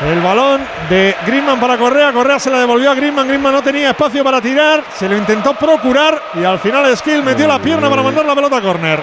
El 0.00 0.20
balón 0.20 0.60
de 0.88 1.14
Griezmann 1.24 1.60
para 1.60 1.78
Correa. 1.78 2.12
Correa 2.12 2.38
se 2.38 2.50
la 2.50 2.58
devolvió 2.58 2.90
a 2.90 2.94
Griezmann. 2.94 3.28
Griezmann 3.28 3.52
no 3.52 3.62
tenía 3.62 3.90
espacio 3.90 4.24
para 4.24 4.40
tirar. 4.40 4.82
Se 4.98 5.08
lo 5.08 5.16
intentó 5.16 5.54
procurar. 5.54 6.20
Y 6.34 6.44
al 6.44 6.58
final 6.58 6.96
Skill 6.96 7.22
metió 7.22 7.46
la 7.46 7.60
pierna 7.60 7.88
para 7.88 8.02
mandar 8.02 8.24
la 8.24 8.34
pelota 8.34 8.56
a 8.56 8.60
córner. 8.60 9.02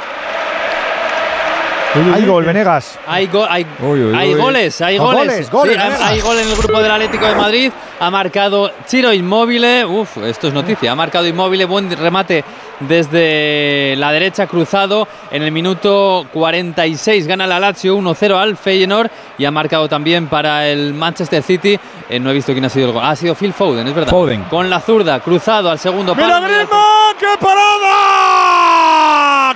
Hay 1.94 2.26
gol, 2.26 2.46
Venegas. 2.46 2.98
Hay, 3.06 3.28
go- 3.28 3.46
hay, 3.50 3.66
Uy, 3.82 4.02
uy, 4.06 4.16
hay 4.16 4.34
uy. 4.34 4.40
goles, 4.40 4.80
hay 4.82 4.96
Ah, 4.98 5.02
goles. 5.02 5.50
goles, 5.50 5.52
goles, 5.52 5.76
Sí, 5.76 6.04
hay, 6.04 6.22
gol 6.22 6.40
en 6.40 6.48
el 6.50 6.56
grupo 6.56 6.82
del 6.82 6.90
Atlético 6.92 7.26
de 7.26 7.36
Madrid. 7.36 7.72
Ha 8.00 8.10
marcado 8.10 8.72
Chiro 8.88 9.12
Inmóvil. 9.12 9.66
Uf, 9.86 10.18
esto 10.20 10.48
es 10.48 10.54
noticia. 10.54 10.94
Ha 10.94 10.96
marcado 10.96 11.28
Inmóvil. 11.28 11.66
Buen 11.66 11.92
remate 11.98 12.46
desde 12.80 13.96
la 13.98 14.12
derecha 14.14 14.48
cruzado. 14.48 15.06
En 15.32 15.44
el 15.44 15.52
minuto 15.52 16.26
46 16.32 17.28
gana 17.28 17.46
la 17.46 17.60
Lazio 17.60 17.96
1-0 17.98 18.38
al 18.38 18.56
Feyenoord. 18.56 19.10
Y 19.38 19.44
ha 19.46 19.52
marcado 19.52 19.90
también 19.90 20.28
para 20.28 20.68
el 20.70 20.94
Manchester 20.94 21.44
City. 21.44 21.78
Eh, 22.10 22.20
no 22.22 22.30
he 22.30 22.34
visto 22.34 22.54
quién 22.54 22.64
ha 22.66 22.70
sido 22.70 22.88
el 22.88 22.94
gol. 22.94 23.04
Ha 23.06 23.16
sido 23.18 23.36
Phil 23.36 23.52
Foden, 23.54 23.86
es 23.88 23.94
verdad. 23.94 24.10
Foden. 24.12 24.44
Con 24.46 24.70
la 24.70 24.80
zurda, 24.80 25.20
cruzado 25.20 25.70
al 25.70 25.78
segundo 25.80 26.16
¡Mira 26.16 26.30
palo. 26.30 26.46
Griezmann! 26.48 27.18
¡Qué 27.20 27.26
parada! 27.40 28.31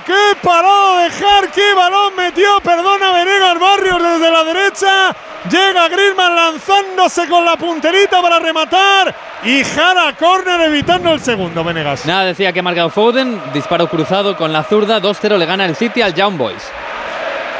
¡Qué 0.06 0.36
parada 0.40 1.00
de 1.00 1.06
Har! 1.06 1.50
¡Qué 1.50 1.74
balón 1.74 2.14
metió! 2.16 2.60
Perdona 2.62 3.10
Venegas 3.10 3.58
Barrios 3.58 4.00
desde 4.00 4.30
la 4.30 4.44
derecha. 4.44 5.16
Llega 5.50 5.88
Griezmann 5.88 6.34
lanzándose 6.34 7.26
con 7.28 7.44
la 7.44 7.56
punterita 7.56 8.22
para 8.22 8.38
rematar. 8.38 9.12
Y 9.44 9.64
Jara 9.64 10.14
Corner 10.16 10.60
evitando 10.60 11.12
el 11.12 11.20
segundo, 11.20 11.64
Venegas. 11.64 12.06
Nada, 12.06 12.24
decía 12.26 12.52
que 12.52 12.60
ha 12.60 12.62
marcado 12.62 12.88
Foden, 12.90 13.40
disparo 13.52 13.88
cruzado 13.88 14.36
con 14.36 14.52
la 14.52 14.62
zurda, 14.62 15.00
2-0 15.00 15.38
le 15.38 15.46
gana 15.46 15.66
el 15.66 15.74
City 15.74 16.02
al 16.02 16.14
Young 16.14 16.36
Boys. 16.36 16.70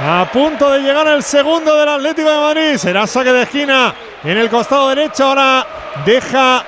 A 0.01 0.29
punto 0.33 0.71
de 0.71 0.81
llegar 0.81 1.09
el 1.09 1.23
segundo 1.23 1.77
del 1.77 1.89
Atlético 1.89 2.31
de 2.31 2.37
Madrid. 2.37 2.77
Será 2.77 3.07
saque 3.09 3.33
de 3.33 3.43
esquina 3.43 3.93
en 4.23 4.39
el 4.39 4.49
costado 4.49 4.91
derecho. 4.91 5.25
Ahora 5.25 5.67
deja 6.05 6.65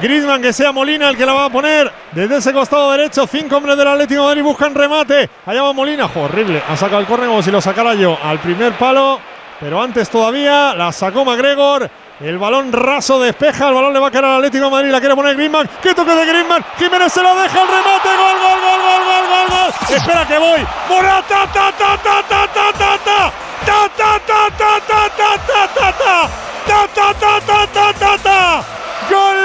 Griezmann 0.00 0.40
que 0.40 0.52
sea 0.52 0.72
Molina 0.72 1.08
el 1.08 1.16
que 1.16 1.26
la 1.26 1.34
va 1.34 1.46
a 1.46 1.50
poner. 1.50 1.90
Desde 2.12 2.38
ese 2.38 2.52
costado 2.52 2.90
derecho, 2.92 3.26
cinco 3.26 3.56
hombres 3.56 3.76
del 3.76 3.88
Atlético 3.88 4.22
de 4.22 4.26
Madrid 4.28 4.42
buscan 4.42 4.74
remate. 4.74 5.28
Allá 5.46 5.62
va 5.62 5.72
Molina. 5.72 6.08
Horrible. 6.14 6.62
Ha 6.68 6.76
sacado 6.76 7.00
el 7.00 7.06
córner 7.06 7.28
como 7.28 7.42
si 7.42 7.50
lo 7.50 7.60
sacara 7.60 7.94
yo. 7.94 8.16
Al 8.22 8.38
primer 8.38 8.72
palo. 8.72 9.20
Pero 9.60 9.80
antes 9.80 10.08
todavía 10.10 10.74
la 10.74 10.90
sacó 10.90 11.24
McGregor. 11.24 11.88
El 12.20 12.38
balón 12.38 12.72
raso 12.72 13.20
despeja. 13.20 13.68
El 13.68 13.74
balón 13.74 13.92
le 13.92 14.00
va 14.00 14.08
a 14.08 14.10
caer 14.10 14.24
al 14.24 14.36
Atlético 14.36 14.64
de 14.64 14.70
Madrid. 14.70 14.90
La 14.90 15.00
quiere 15.00 15.14
poner 15.14 15.36
Griezmann. 15.36 15.68
¡Qué 15.82 15.94
toque 15.94 16.14
de 16.14 16.26
Griezmann! 16.26 16.64
Jiménez 16.78 17.12
se 17.12 17.22
lo 17.22 17.34
deja. 17.36 17.62
El 17.62 17.68
remate. 17.68 18.08
¡Gol, 18.08 18.38
gol, 18.40 18.60
gol, 18.60 18.80
gol, 18.82 19.04
gol, 19.04 19.24
gol, 19.28 19.46
gol! 19.50 19.96
Espera 19.96 20.26
que 20.26 20.38
voy. 20.38 20.66
¡Morata! 20.88 21.46
¡Ta, 21.52 21.72
ta, 21.72 21.96
ta, 21.98 22.22
ta, 22.28 22.46
ta, 22.48 22.72
ta, 22.72 22.98
ta! 23.04 23.32
¡Ta, 23.64 23.88
ta, 23.96 24.20
ta, 24.26 24.50
ta, 24.58 24.80
ta, 24.86 25.10
ta, 25.16 25.68
ta, 25.74 25.92
ta! 25.92 26.28
¡Ta, 26.66 26.88
ta, 26.94 27.14
ta, 27.14 27.40
ta, 27.40 27.66
ta, 27.66 27.92
ta, 27.92 28.18
ta! 28.18 28.81
Gol. 29.12 29.36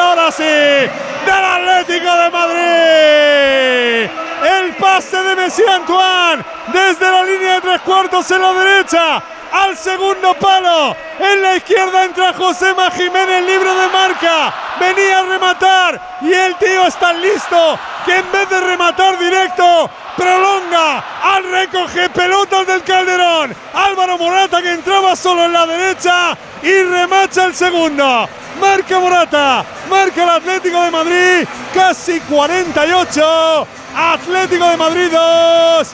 Ahora 0.00 0.32
sí, 0.32 0.42
del 0.42 1.44
Atlético 1.56 2.16
de 2.16 2.30
Madrid. 2.30 4.10
El 4.58 4.74
pase 4.76 5.22
de 5.22 5.36
Messi 5.36 5.62
Antoine 5.64 6.44
desde 6.72 7.10
la 7.10 7.22
línea 7.24 7.54
de 7.56 7.60
tres 7.60 7.80
cuartos 7.82 8.30
en 8.30 8.40
la 8.40 8.52
derecha 8.52 9.22
al 9.52 9.76
segundo 9.76 10.34
palo. 10.34 10.96
En 11.18 11.42
la 11.42 11.56
izquierda 11.56 12.04
entra 12.04 12.32
José 12.32 12.74
Jiménez, 12.96 13.44
libro 13.44 13.74
de 13.74 13.88
marca. 13.88 14.52
Venía 14.80 15.20
a 15.20 15.22
rematar 15.22 16.00
y 16.22 16.32
el 16.32 16.56
tío 16.56 16.86
está 16.86 17.12
listo 17.12 17.78
que 18.04 18.16
en 18.16 18.32
vez 18.32 18.48
de 18.48 18.60
rematar 18.60 19.18
directo, 19.18 19.90
prolonga 20.16 21.04
al 21.22 21.44
recoge 21.50 22.10
pelotas 22.10 22.66
del 22.66 22.82
Calderón. 22.82 23.54
Álvaro 23.72 24.18
Morata 24.18 24.62
que 24.62 24.72
entraba 24.72 25.16
solo 25.16 25.44
en 25.44 25.52
la 25.52 25.66
derecha 25.66 26.36
y 26.62 26.82
remacha 26.82 27.46
el 27.46 27.54
segundo. 27.54 28.28
Marca 28.60 29.00
Morata, 29.00 29.64
marca 29.88 30.22
el 30.22 30.30
Atlético 30.30 30.82
de 30.82 30.90
Madrid, 30.90 31.48
casi 31.72 32.20
48. 32.20 33.66
Atlético 33.96 34.68
de 34.68 34.76
Madrid 34.76 35.08
2. 35.10 35.88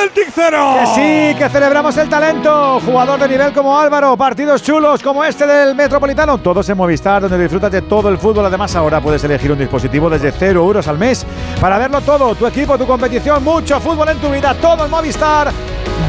Celtic 0.00 0.30
0. 0.34 0.76
Que 0.80 0.86
sí, 0.86 1.38
que 1.38 1.48
celebramos 1.50 1.94
el 1.98 2.08
talento. 2.08 2.80
Jugador 2.80 3.20
de 3.20 3.28
nivel 3.28 3.52
como 3.52 3.78
Álvaro, 3.78 4.16
partidos 4.16 4.62
chulos 4.62 5.02
como 5.02 5.22
este 5.22 5.46
del 5.46 5.74
Metropolitano. 5.74 6.38
Todos 6.38 6.66
en 6.70 6.78
Movistar, 6.78 7.20
donde 7.20 7.36
disfrutas 7.36 7.70
de 7.70 7.82
todo 7.82 8.08
el 8.08 8.16
fútbol. 8.16 8.46
Además, 8.46 8.74
ahora 8.76 9.02
puedes 9.02 9.22
elegir 9.24 9.52
un 9.52 9.58
dispositivo 9.58 10.08
desde 10.08 10.32
0 10.32 10.58
euros 10.58 10.88
al 10.88 10.96
mes 10.96 11.26
para 11.60 11.76
verlo 11.76 12.00
todo. 12.00 12.34
Tu 12.34 12.46
equipo, 12.46 12.78
tu 12.78 12.86
competición, 12.86 13.44
mucho 13.44 13.78
fútbol 13.78 14.08
en 14.08 14.16
tu 14.18 14.30
vida. 14.30 14.54
Todo 14.54 14.86
en 14.86 14.90
Movistar. 14.90 15.52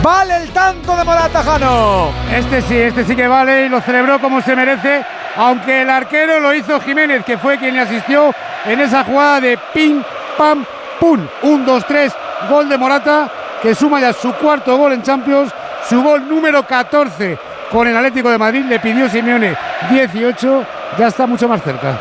Vale 0.02 0.38
el 0.38 0.52
tanto 0.52 0.96
de 0.96 1.04
Morata, 1.04 1.44
Jano. 1.44 2.12
Este 2.34 2.62
sí, 2.62 2.78
este 2.78 3.04
sí 3.04 3.14
que 3.14 3.28
vale 3.28 3.66
y 3.66 3.70
lo 3.70 3.82
celebró 3.82 4.22
como 4.22 4.42
se 4.42 4.56
merece. 4.56 5.04
Aunque 5.36 5.82
el 5.82 5.90
arquero 5.90 6.40
lo 6.40 6.54
hizo 6.54 6.80
Jiménez, 6.80 7.26
que 7.26 7.38
fue 7.38 7.58
quien 7.58 7.76
le 7.76 7.82
asistió 7.82 8.32
en 8.66 8.80
esa 8.80 9.04
jugada 9.04 9.42
de 9.42 9.60
ping, 9.74 10.02
pam, 10.38 10.66
pum. 10.98 11.28
Un, 11.44 11.66
dos, 11.66 11.86
tres, 11.86 12.14
gol 12.50 12.70
de 12.70 12.78
Morata 12.78 13.30
que 13.62 13.76
suma 13.76 14.00
ya 14.00 14.14
su 14.14 14.34
cuarto 14.34 14.76
gol 14.78 14.94
en 14.94 15.04
Champions, 15.04 15.54
su 15.88 16.02
gol 16.02 16.28
número 16.28 16.64
14 16.64 17.38
con 17.72 17.88
el 17.88 17.96
Atlético 17.96 18.30
de 18.30 18.38
Madrid, 18.38 18.66
le 18.68 18.80
pidió 18.80 19.08
Simeone 19.10 19.56
18, 19.90 20.66
ya 20.98 21.08
está 21.08 21.26
mucho 21.26 21.48
más 21.48 21.62
cerca. 21.64 21.98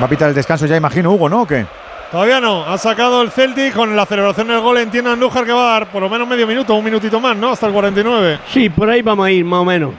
Va 0.00 0.06
a 0.06 0.08
pitar 0.08 0.28
el 0.28 0.34
descanso 0.34 0.66
ya, 0.66 0.76
imagino, 0.76 1.12
Hugo, 1.12 1.28
¿no? 1.28 1.42
¿O 1.42 1.46
qué? 1.46 1.64
Todavía 2.10 2.40
no, 2.40 2.64
ha 2.64 2.76
sacado 2.78 3.22
el 3.22 3.30
Celtic 3.30 3.74
con 3.74 3.96
la 3.96 4.06
celebración 4.06 4.48
del 4.48 4.60
gol. 4.60 4.78
Entiendo 4.78 5.10
Andújar 5.10 5.44
que 5.44 5.52
va 5.52 5.68
a 5.68 5.72
dar 5.72 5.86
por 5.86 6.02
lo 6.02 6.08
menos 6.08 6.28
medio 6.28 6.46
minuto, 6.46 6.74
un 6.74 6.84
minutito 6.84 7.20
más, 7.20 7.36
¿no? 7.36 7.50
Hasta 7.50 7.66
el 7.66 7.72
49. 7.72 8.40
Sí, 8.52 8.68
por 8.68 8.90
ahí 8.90 9.02
vamos 9.02 9.26
a 9.26 9.30
ir, 9.30 9.44
más 9.44 9.60
o 9.60 9.64
menos. 9.64 9.92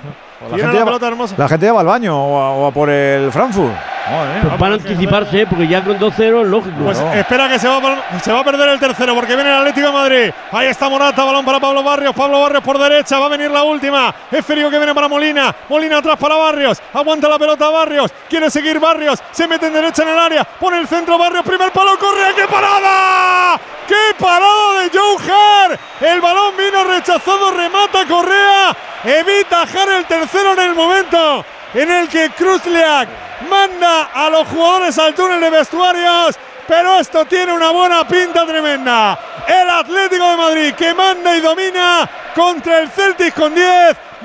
La 0.51 0.57
gente, 0.57 0.77
la, 0.77 0.85
va, 0.85 0.91
la 1.37 1.49
gente, 1.49 1.71
va, 1.71 1.79
al 1.79 1.85
baño 1.87 2.15
o 2.15 2.39
a, 2.39 2.51
o 2.51 2.67
a 2.67 2.71
por 2.71 2.89
el 2.89 3.31
Frankfurt. 3.31 3.73
Pues 4.05 4.59
van 4.59 4.71
a 4.71 4.75
anticiparse, 4.75 5.47
porque 5.47 5.67
ya 5.67 5.83
con 5.83 5.97
2-0 5.97 6.41
es 6.41 6.47
lógico. 6.47 6.75
Pues 6.83 6.99
espera 6.99 7.49
que 7.49 7.57
se 7.57 7.67
va, 7.67 7.77
a, 7.77 8.19
se 8.19 8.31
va 8.31 8.41
a 8.41 8.43
perder 8.43 8.69
el 8.69 8.79
tercero, 8.79 9.15
porque 9.15 9.35
viene 9.35 9.49
el 9.49 9.57
Atlético 9.57 9.87
de 9.87 9.93
Madrid. 9.93 10.31
Ahí 10.51 10.67
está 10.67 10.89
Morata, 10.89 11.23
balón 11.23 11.43
para 11.43 11.59
Pablo 11.59 11.81
Barrios. 11.81 12.13
Pablo 12.13 12.39
Barrios 12.39 12.63
por 12.63 12.77
derecha, 12.77 13.17
va 13.17 13.25
a 13.25 13.29
venir 13.29 13.49
la 13.49 13.63
última. 13.63 14.13
Es 14.31 14.45
frío 14.45 14.69
que 14.69 14.77
viene 14.77 14.93
para 14.93 15.07
Molina. 15.07 15.55
Molina 15.69 15.97
atrás 15.97 16.17
para 16.19 16.35
Barrios. 16.35 16.79
Aguanta 16.93 17.27
la 17.27 17.39
pelota 17.39 17.69
Barrios. 17.69 18.11
Quiere 18.29 18.51
seguir 18.51 18.79
Barrios. 18.79 19.19
Se 19.31 19.47
mete 19.47 19.67
en 19.67 19.73
derecha 19.73 20.03
en 20.03 20.09
el 20.09 20.19
área. 20.19 20.43
Pone 20.43 20.77
el 20.77 20.87
centro 20.87 21.17
Barrios. 21.17 21.43
Primer 21.43 21.71
palo, 21.71 21.97
corre. 21.97 22.35
¡Qué 22.35 22.47
parada! 22.47 23.59
¡Qué 23.87 24.15
parada 24.19 24.81
de 24.81 24.89
Joe 24.97 25.17
Hart! 25.17 25.79
El 26.01 26.21
balón 26.21 26.53
vino 26.57 26.83
rechazado, 26.83 27.51
remata 27.51 28.05
Correa. 28.05 28.75
Evita 29.03 29.61
Hart 29.61 29.91
el 29.97 30.05
tercero 30.05 30.53
en 30.53 30.59
el 30.59 30.75
momento 30.75 31.45
en 31.75 31.91
el 31.91 32.07
que 32.07 32.29
Krusliak 32.31 33.09
manda 33.49 34.09
a 34.13 34.29
los 34.29 34.47
jugadores 34.47 34.97
al 34.97 35.13
túnel 35.13 35.41
de 35.41 35.49
vestuarios. 35.49 36.35
Pero 36.67 36.99
esto 36.99 37.25
tiene 37.25 37.53
una 37.53 37.69
buena 37.69 38.07
pinta 38.07 38.43
tremenda. 38.43 39.19
El 39.47 39.69
Atlético 39.69 40.27
de 40.31 40.37
Madrid 40.37 40.73
que 40.73 40.95
manda 40.95 41.35
y 41.37 41.41
domina 41.41 42.09
contra 42.33 42.79
el 42.79 42.89
Celtic 42.89 43.35
con 43.35 43.53
10. 43.53 43.65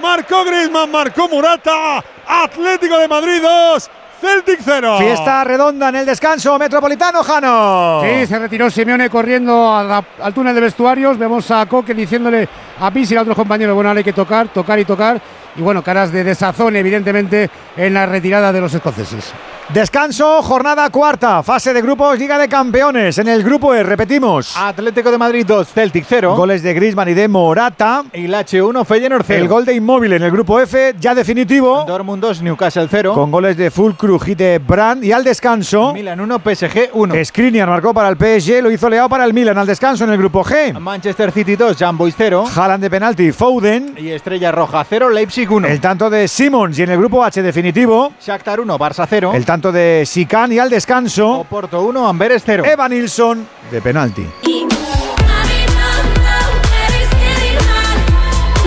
Marcó 0.00 0.44
Griezmann, 0.44 0.90
marcó 0.90 1.28
Murata. 1.28 2.02
Atlético 2.26 2.96
de 2.96 3.08
Madrid 3.08 3.42
2. 3.42 3.90
Celtic 4.20 4.60
0. 4.62 4.98
Fiesta 4.98 5.44
redonda 5.44 5.88
en 5.88 5.96
el 5.96 6.06
descanso 6.06 6.58
metropolitano, 6.58 7.22
Jano. 7.22 8.02
Sí, 8.04 8.26
se 8.26 8.38
retiró 8.38 8.70
Simeone 8.70 9.10
corriendo 9.10 9.74
al 9.74 10.34
túnel 10.34 10.54
de 10.54 10.60
vestuarios. 10.62 11.18
Vemos 11.18 11.50
a 11.50 11.66
Coque 11.66 11.92
diciéndole 11.92 12.48
a 12.80 12.90
Pis 12.90 13.10
y 13.12 13.16
a 13.16 13.22
otros 13.22 13.36
compañeros, 13.36 13.74
bueno, 13.74 13.90
ahora 13.90 13.98
hay 13.98 14.04
que 14.04 14.12
tocar, 14.12 14.48
tocar 14.48 14.78
y 14.78 14.84
tocar 14.84 15.20
y 15.56 15.62
bueno, 15.62 15.82
caras 15.82 16.12
de 16.12 16.24
desazón 16.24 16.76
evidentemente 16.76 17.50
en 17.76 17.94
la 17.94 18.06
retirada 18.06 18.52
de 18.52 18.60
los 18.60 18.72
escoceses. 18.74 19.32
Descanso, 19.72 20.42
jornada 20.42 20.90
cuarta, 20.90 21.44
fase 21.44 21.72
de 21.72 21.80
grupos, 21.80 22.18
Liga 22.18 22.36
de 22.38 22.48
Campeones. 22.48 23.16
En 23.18 23.28
el 23.28 23.44
grupo 23.44 23.72
E, 23.72 23.84
repetimos. 23.84 24.56
Atlético 24.56 25.12
de 25.12 25.18
Madrid 25.18 25.44
2, 25.46 25.68
Celtic 25.68 26.06
0. 26.08 26.34
Goles 26.34 26.64
de 26.64 26.74
Griezmann 26.74 27.08
y 27.08 27.14
de 27.14 27.28
Morata. 27.28 28.02
Y 28.12 28.24
el 28.24 28.34
H1, 28.34 28.84
Feyenoord 28.84 29.22
0. 29.24 29.40
El 29.40 29.48
gol 29.48 29.64
de 29.64 29.74
Inmóvil 29.74 30.14
en 30.14 30.24
el 30.24 30.32
grupo 30.32 30.58
F, 30.58 30.96
ya 30.98 31.14
definitivo. 31.14 31.84
Dortmund 31.86 32.20
2, 32.20 32.42
Newcastle 32.42 32.88
0. 32.90 33.14
Con 33.14 33.30
goles 33.30 33.56
de 33.56 33.70
Fulkrug 33.70 34.26
y 34.26 34.34
de 34.34 34.58
Brand. 34.58 35.04
Y 35.04 35.12
al 35.12 35.22
descanso. 35.22 35.92
Milan 35.92 36.18
1, 36.18 36.40
PSG 36.40 36.90
1. 36.92 37.24
Skriniar 37.24 37.68
marcó 37.68 37.94
para 37.94 38.08
el 38.08 38.16
PSG, 38.16 38.62
lo 38.64 38.72
hizo 38.72 38.90
Leao 38.90 39.08
para 39.08 39.24
el 39.24 39.32
Milan. 39.32 39.56
Al 39.56 39.68
descanso 39.68 40.02
en 40.02 40.10
el 40.10 40.18
grupo 40.18 40.42
G. 40.42 40.76
Manchester 40.80 41.30
City 41.30 41.54
2, 41.54 41.76
Jan 41.76 41.96
Boys 41.96 42.16
0. 42.18 42.44
Haaland 42.70 42.84
de 42.84 42.90
penalti, 42.90 43.32
Foden. 43.32 43.94
Y 43.96 44.10
Estrella 44.10 44.52
Roja 44.52 44.84
0, 44.88 45.10
Leipzig 45.10 45.50
1. 45.50 45.66
El 45.66 45.80
tanto 45.80 46.08
de 46.08 46.28
Simons 46.28 46.78
y 46.78 46.84
en 46.84 46.90
el 46.90 46.98
grupo 46.98 47.24
H 47.24 47.42
definitivo. 47.42 48.12
Shakhtar 48.24 48.60
1, 48.60 48.78
Barça 48.78 49.08
0. 49.10 49.32
El 49.34 49.44
tanto 49.44 49.72
de 49.72 50.04
Sican 50.06 50.52
y 50.52 50.60
al 50.60 50.70
descanso. 50.70 51.40
Oporto 51.40 51.82
1, 51.82 52.06
Amberes 52.06 52.44
0. 52.46 52.64
Eva 52.64 52.88
Nilsson 52.88 53.44
de 53.72 53.82
penalti. 53.82 54.24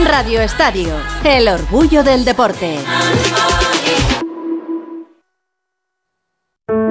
Radio 0.05 0.41
Estadio, 0.41 0.95
el 1.23 1.47
orgullo 1.47 2.03
del 2.03 2.25
deporte. 2.25 2.79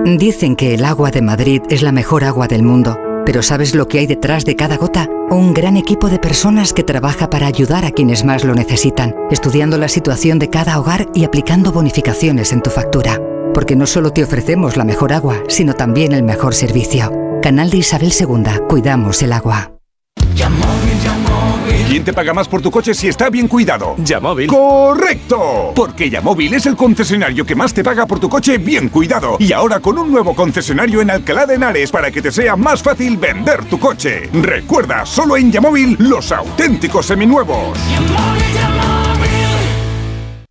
Dicen 0.07 0.57
que 0.57 0.73
el 0.75 0.85
agua 0.87 1.11
de 1.11 1.21
Madrid 1.21 1.61
es 1.69 1.83
la 1.83 1.93
mejor 1.93 2.25
agua 2.25 2.47
del 2.47 2.63
mundo, 2.63 2.99
pero 3.25 3.43
¿sabes 3.43 3.75
lo 3.75 3.89
que 3.89 3.99
hay 3.99 4.07
detrás 4.07 4.45
de 4.45 4.57
cada 4.57 4.77
gota? 4.77 5.09
Un 5.31 5.55
gran 5.55 5.77
equipo 5.77 6.09
de 6.09 6.19
personas 6.19 6.73
que 6.73 6.85
trabaja 6.85 7.31
para 7.31 7.47
ayudar 7.47 7.85
a 7.85 7.91
quienes 7.91 8.25
más 8.25 8.45
lo 8.45 8.55
necesitan, 8.55 9.15
estudiando 9.31 9.79
la 9.79 9.89
situación 9.89 10.39
de 10.39 10.51
cada 10.51 10.79
hogar 10.79 11.09
y 11.15 11.25
aplicando 11.25 11.73
bonificaciones 11.73 12.53
en 12.53 12.63
tu 12.63 12.71
factura 12.71 13.21
porque 13.53 13.77
no 13.77 13.87
solo 13.87 14.13
te 14.13 14.25
ofrecemos 14.25 14.77
la 14.77 14.85
mejor 14.85 15.13
agua, 15.13 15.43
sino 15.49 15.75
también 15.75 16.13
el 16.13 16.23
mejor 16.23 16.55
servicio. 16.55 17.13
Canal 17.43 17.71
de 17.71 17.79
Isabel 17.79 18.13
II, 18.19 18.67
cuidamos 18.69 19.23
el 19.23 19.33
agua. 19.33 19.73
¿Quién 21.89 22.05
te 22.05 22.13
paga 22.13 22.33
más 22.33 22.49
por 22.49 22.63
tu 22.63 22.71
coche 22.71 22.95
si 22.95 23.09
está 23.09 23.29
bien 23.29 23.49
cuidado? 23.49 23.95
Yamóvil. 23.99 24.47
¡Correcto! 24.47 25.73
Porque 25.75 26.09
Yamóvil 26.09 26.55
es 26.55 26.67
el 26.67 26.77
concesionario 26.77 27.45
que 27.45 27.55
más 27.55 27.75
te 27.75 27.85
paga 27.85 28.07
por 28.07 28.19
tu 28.19 28.29
coche 28.29 28.59
bien 28.59 28.89
cuidado. 28.89 29.37
Y 29.39 29.53
ahora 29.53 29.81
con 29.81 29.99
un 29.99 30.11
nuevo 30.11 30.35
concesionario 30.35 31.03
en 31.03 31.11
Alcalá 31.11 31.45
de 31.45 31.55
Henares 31.57 31.91
para 31.91 32.11
que 32.11 32.23
te 32.23 32.33
sea 32.33 32.57
más 32.57 32.83
fácil 32.83 33.17
vender 33.17 33.65
tu 33.67 33.79
coche. 33.79 34.31
Recuerda, 34.33 35.05
solo 35.05 35.37
en 35.37 35.53
Yamóvil 35.53 35.97
los 35.99 36.33
auténticos 36.33 37.07
seminuevos. 37.07 37.79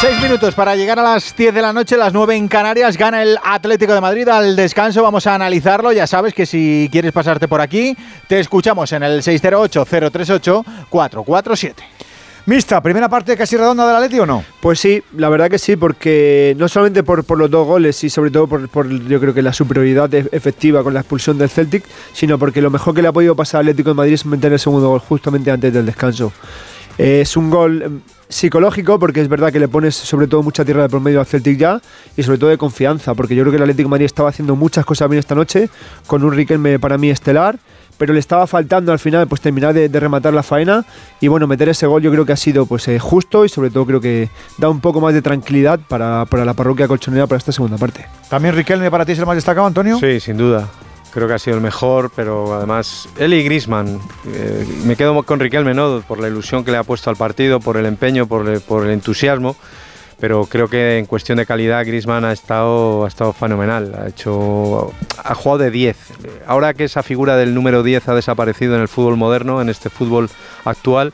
Seis 0.00 0.22
minutos 0.22 0.54
para 0.54 0.76
llegar 0.76 0.96
a 1.00 1.02
las 1.02 1.34
10 1.34 1.52
de 1.52 1.60
la 1.60 1.72
noche, 1.72 1.96
las 1.96 2.12
9 2.12 2.36
en 2.36 2.46
Canarias. 2.46 2.96
Gana 2.96 3.20
el 3.20 3.36
Atlético 3.42 3.94
de 3.94 4.00
Madrid 4.00 4.28
al 4.28 4.54
descanso. 4.54 5.02
Vamos 5.02 5.26
a 5.26 5.34
analizarlo. 5.34 5.90
Ya 5.90 6.06
sabes 6.06 6.34
que 6.34 6.46
si 6.46 6.88
quieres 6.92 7.10
pasarte 7.10 7.48
por 7.48 7.60
aquí, 7.60 7.96
te 8.28 8.38
escuchamos 8.38 8.92
en 8.92 9.02
el 9.02 9.22
608-038-447. 9.22 11.74
Mista, 12.46 12.80
primera 12.80 13.08
parte 13.08 13.36
casi 13.36 13.56
redonda 13.56 13.88
del 13.88 13.96
Atleti 13.96 14.20
o 14.20 14.26
no? 14.26 14.44
Pues 14.60 14.78
sí, 14.78 15.02
la 15.16 15.28
verdad 15.30 15.50
que 15.50 15.58
sí, 15.58 15.74
porque 15.74 16.54
no 16.56 16.68
solamente 16.68 17.02
por, 17.02 17.28
los 17.36 17.50
dos 17.50 17.66
goles 17.66 18.04
y 18.04 18.08
sobre 18.08 18.30
todo 18.30 18.46
por, 18.46 18.68
por, 18.68 18.88
yo 18.88 19.18
creo 19.18 19.34
que 19.34 19.42
la 19.42 19.52
superioridad 19.52 20.14
e- 20.14 20.28
efectiva 20.30 20.84
con 20.84 20.94
la 20.94 21.00
expulsión 21.00 21.38
del 21.38 21.50
Celtic, 21.50 21.82
sino 22.12 22.38
porque 22.38 22.62
lo 22.62 22.70
mejor 22.70 22.94
que 22.94 23.02
le 23.02 23.08
ha 23.08 23.12
podido 23.12 23.34
pasar 23.34 23.62
al 23.62 23.66
Atlético 23.66 23.90
de 23.90 23.94
Madrid 23.94 24.14
es 24.14 24.24
meter 24.24 24.52
el 24.52 24.60
segundo 24.60 24.90
gol 24.90 25.00
justamente 25.00 25.50
antes 25.50 25.72
del 25.72 25.84
descanso. 25.84 26.32
Eh, 26.98 27.20
es 27.22 27.36
un 27.36 27.48
gol 27.48 27.82
em, 27.82 28.00
psicológico 28.28 28.98
porque 28.98 29.20
es 29.20 29.28
verdad 29.28 29.52
que 29.52 29.60
le 29.60 29.68
pones 29.68 29.94
sobre 29.94 30.26
todo 30.26 30.42
mucha 30.42 30.64
tierra 30.64 30.82
de 30.82 30.88
por 30.88 31.00
medio 31.00 31.20
al 31.20 31.26
Celtic 31.26 31.56
ya 31.58 31.80
y 32.16 32.22
sobre 32.22 32.38
todo 32.38 32.50
de 32.50 32.58
confianza 32.58 33.14
porque 33.14 33.34
yo 33.34 33.42
creo 33.42 33.52
que 33.52 33.56
el 33.56 33.62
Atlético 33.62 33.88
de 33.88 33.90
Madrid 33.90 34.06
estaba 34.06 34.28
haciendo 34.28 34.56
muchas 34.56 34.84
cosas 34.84 35.08
bien 35.08 35.18
esta 35.18 35.34
noche 35.34 35.70
con 36.06 36.22
un 36.24 36.32
Riquelme 36.32 36.78
para 36.78 36.98
mí 36.98 37.08
estelar 37.08 37.58
pero 37.96 38.12
le 38.12 38.20
estaba 38.20 38.46
faltando 38.46 38.92
al 38.92 38.98
final 38.98 39.26
pues 39.28 39.40
terminar 39.40 39.72
de, 39.72 39.88
de 39.88 40.00
rematar 40.00 40.34
la 40.34 40.42
faena 40.42 40.84
y 41.20 41.28
bueno 41.28 41.46
meter 41.46 41.68
ese 41.68 41.86
gol 41.86 42.02
yo 42.02 42.10
creo 42.10 42.26
que 42.26 42.32
ha 42.32 42.36
sido 42.36 42.66
pues 42.66 42.86
eh, 42.88 42.98
justo 42.98 43.44
y 43.44 43.48
sobre 43.48 43.70
todo 43.70 43.86
creo 43.86 44.00
que 44.00 44.28
da 44.58 44.68
un 44.68 44.80
poco 44.80 45.00
más 45.00 45.14
de 45.14 45.22
tranquilidad 45.22 45.80
para, 45.88 46.26
para 46.26 46.44
la 46.44 46.54
parroquia 46.54 46.86
colchonera 46.86 47.26
para 47.26 47.38
esta 47.38 47.52
segunda 47.52 47.78
parte 47.78 48.04
¿También 48.28 48.54
Riquelme 48.54 48.90
para 48.90 49.06
ti 49.06 49.12
es 49.12 49.18
el 49.18 49.26
más 49.26 49.36
destacado, 49.36 49.66
Antonio? 49.66 49.98
Sí, 49.98 50.20
sin 50.20 50.36
duda. 50.36 50.68
Creo 51.12 51.26
que 51.26 51.34
ha 51.34 51.38
sido 51.38 51.56
el 51.56 51.62
mejor, 51.62 52.10
pero 52.14 52.54
además 52.54 53.08
él 53.18 53.34
y 53.34 53.42
Grisman. 53.42 54.00
me 54.84 54.96
quedo 54.96 55.22
con 55.22 55.40
Riquelme, 55.40 55.74
¿no? 55.74 56.02
Por 56.06 56.20
la 56.20 56.28
ilusión 56.28 56.64
que 56.64 56.70
le 56.70 56.76
ha 56.76 56.84
puesto 56.84 57.10
al 57.10 57.16
partido, 57.16 57.60
por 57.60 57.76
el 57.76 57.86
empeño, 57.86 58.26
por 58.26 58.48
el, 58.48 58.60
por 58.60 58.84
el 58.84 58.92
entusiasmo. 58.92 59.56
Pero 60.20 60.46
creo 60.46 60.68
que 60.68 60.98
en 60.98 61.06
cuestión 61.06 61.38
de 61.38 61.46
calidad 61.46 61.86
Grisman 61.86 62.24
ha 62.24 62.32
estado, 62.32 63.04
ha 63.04 63.08
estado 63.08 63.32
fenomenal. 63.32 63.94
Ha 63.94 64.08
hecho, 64.08 64.92
ha 65.22 65.34
jugado 65.34 65.58
de 65.58 65.70
10. 65.70 65.96
Ahora 66.46 66.74
que 66.74 66.84
esa 66.84 67.04
figura 67.04 67.36
del 67.36 67.54
número 67.54 67.84
10 67.84 68.08
ha 68.08 68.14
desaparecido 68.14 68.74
en 68.74 68.82
el 68.82 68.88
fútbol 68.88 69.16
moderno, 69.16 69.62
en 69.62 69.68
este 69.68 69.90
fútbol 69.90 70.28
actual, 70.64 71.12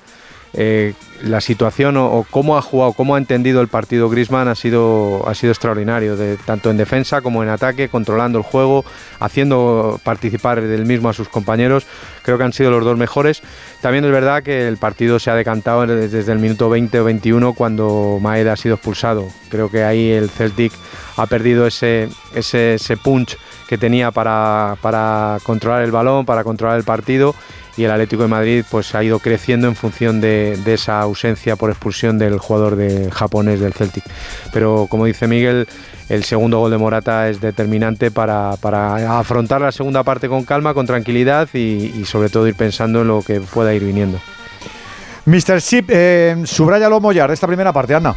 eh, 0.55 0.95
la 1.25 1.41
situación 1.41 1.97
o, 1.97 2.27
cómo 2.31 2.57
ha 2.57 2.62
jugado, 2.62 2.93
cómo 2.93 3.15
ha 3.15 3.19
entendido 3.19 3.61
el 3.61 3.69
partido 3.69 4.09
Grisman 4.09 4.49
ha 4.49 4.55
sido, 4.55 5.25
extraordinario, 5.27 6.17
tanto 6.44 6.70
en 6.70 6.77
defensa 6.77 7.20
como 7.23 7.43
en 7.43 7.49
ataque, 7.49 7.89
controlando 7.89 8.39
el 8.39 8.44
juego, 8.44 8.85
haciendo 9.20 10.01
participar 10.05 10.61
del 10.61 10.85
mismo 10.85 11.09
a 11.09 11.12
sus 11.12 11.28
compañeros. 11.28 11.86
Creo 12.23 12.39
que 12.39 12.44
han 12.44 12.53
sido 12.53 12.70
los 12.70 12.85
dos 12.85 12.97
mejores. 12.97 13.43
También 13.81 14.05
es 14.05 14.11
verdad 14.11 14.43
que 14.43 14.69
el 14.69 14.77
partido 14.77 15.19
se 15.19 15.31
ha 15.31 15.35
decantado 15.35 15.86
desde 15.86 16.31
el 16.31 16.39
minuto 16.39 16.69
20 16.69 17.01
o 17.01 17.05
21 17.05 17.53
cuando 17.55 18.19
Maeda 18.20 18.53
ha 18.53 18.57
sido 18.57 18.75
expulsado. 18.77 19.28
Creo 19.49 19.70
que 19.70 19.85
ahí 19.85 20.11
el 20.11 20.31
Celtic 20.31 20.73
ha 21.17 21.27
perdido 21.27 21.67
ese, 21.67 22.09
punch 23.03 23.36
que 23.69 23.78
tenía 23.78 24.11
para 24.11 25.39
controlar 25.43 25.83
el 25.83 25.91
balón, 25.91 26.27
para 26.27 26.44
controlar 26.44 26.77
el 26.77 26.85
partido 26.85 27.35
y 27.77 27.85
el 27.85 27.91
Atlético 27.91 28.23
de 28.23 28.28
Madrid 28.28 28.65
pues 28.70 28.94
ha 28.94 29.03
ido 29.03 29.19
creciendo 29.19 29.69
en 29.69 29.75
función 29.75 30.20
de, 30.20 30.59
esa 30.67 31.01
ausencia 31.01 31.57
por 31.57 31.70
expulsión 31.70 32.19
del 32.19 32.39
jugador 32.39 32.77
de 32.77 33.11
japonés 33.11 33.61
del 33.61 33.73
Celtic. 33.73 34.05
Pero 34.53 34.86
como 34.89 35.07
dice 35.07 35.27
Miguel, 35.27 35.67
el 36.09 36.25
segundo 36.25 36.59
gol 36.59 36.70
de 36.70 36.78
Morata 36.78 37.28
es 37.28 37.41
determinante 37.41 38.11
para, 38.11 38.57
para 38.61 39.19
afrontar 39.19 39.61
la 39.61 39.73
segunda 39.73 40.03
parte 40.03 40.28
con 40.28 40.44
calma, 40.44 40.75
con 40.75 40.86
tranquilidad 40.86 41.49
y, 41.55 42.05
sobre 42.05 42.28
todo 42.28 42.47
ir 42.47 42.55
pensando 42.55 43.03
en 43.03 43.09
lo 43.09 43.23
que 43.23 43.41
pueda 43.41 43.75
ir 43.75 43.85
viniendo. 43.85 44.20
Mr. 45.27 45.61
Chip, 45.61 45.89
eh, 45.91 46.36
subraya 46.44 46.89
lo 46.89 47.01
mollar 47.01 47.28
de 47.28 47.35
esta 47.35 47.47
primera 47.47 47.73
parte, 47.73 47.94
Ana. 47.94 48.15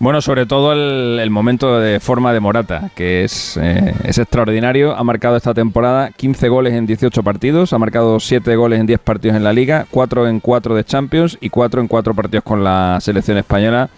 Bueno, 0.00 0.22
sobre 0.22 0.46
todo 0.46 0.72
el, 0.72 1.18
el, 1.20 1.28
momento 1.28 1.78
de 1.78 2.00
forma 2.00 2.32
de 2.32 2.40
Morata, 2.40 2.90
que 2.96 3.22
es, 3.22 3.58
eh, 3.60 3.94
es, 4.02 4.16
extraordinario. 4.16 4.96
Ha 4.96 5.04
marcado 5.04 5.36
esta 5.36 5.52
temporada 5.52 6.10
15 6.10 6.48
goles 6.48 6.72
en 6.72 6.86
18 6.86 7.22
partidos, 7.22 7.74
ha 7.74 7.78
marcado 7.78 8.18
7 8.18 8.56
goles 8.56 8.80
en 8.80 8.86
10 8.86 8.98
partidos 9.00 9.36
en 9.36 9.44
la 9.44 9.52
Liga, 9.52 9.86
4 9.90 10.26
en 10.26 10.40
4 10.40 10.74
de 10.74 10.84
Champions 10.84 11.36
y 11.42 11.50
4 11.50 11.82
en 11.82 11.86
4 11.86 12.14
partidos 12.14 12.44
con 12.44 12.64
la 12.64 12.96
selección 13.02 13.36
española. 13.36 13.90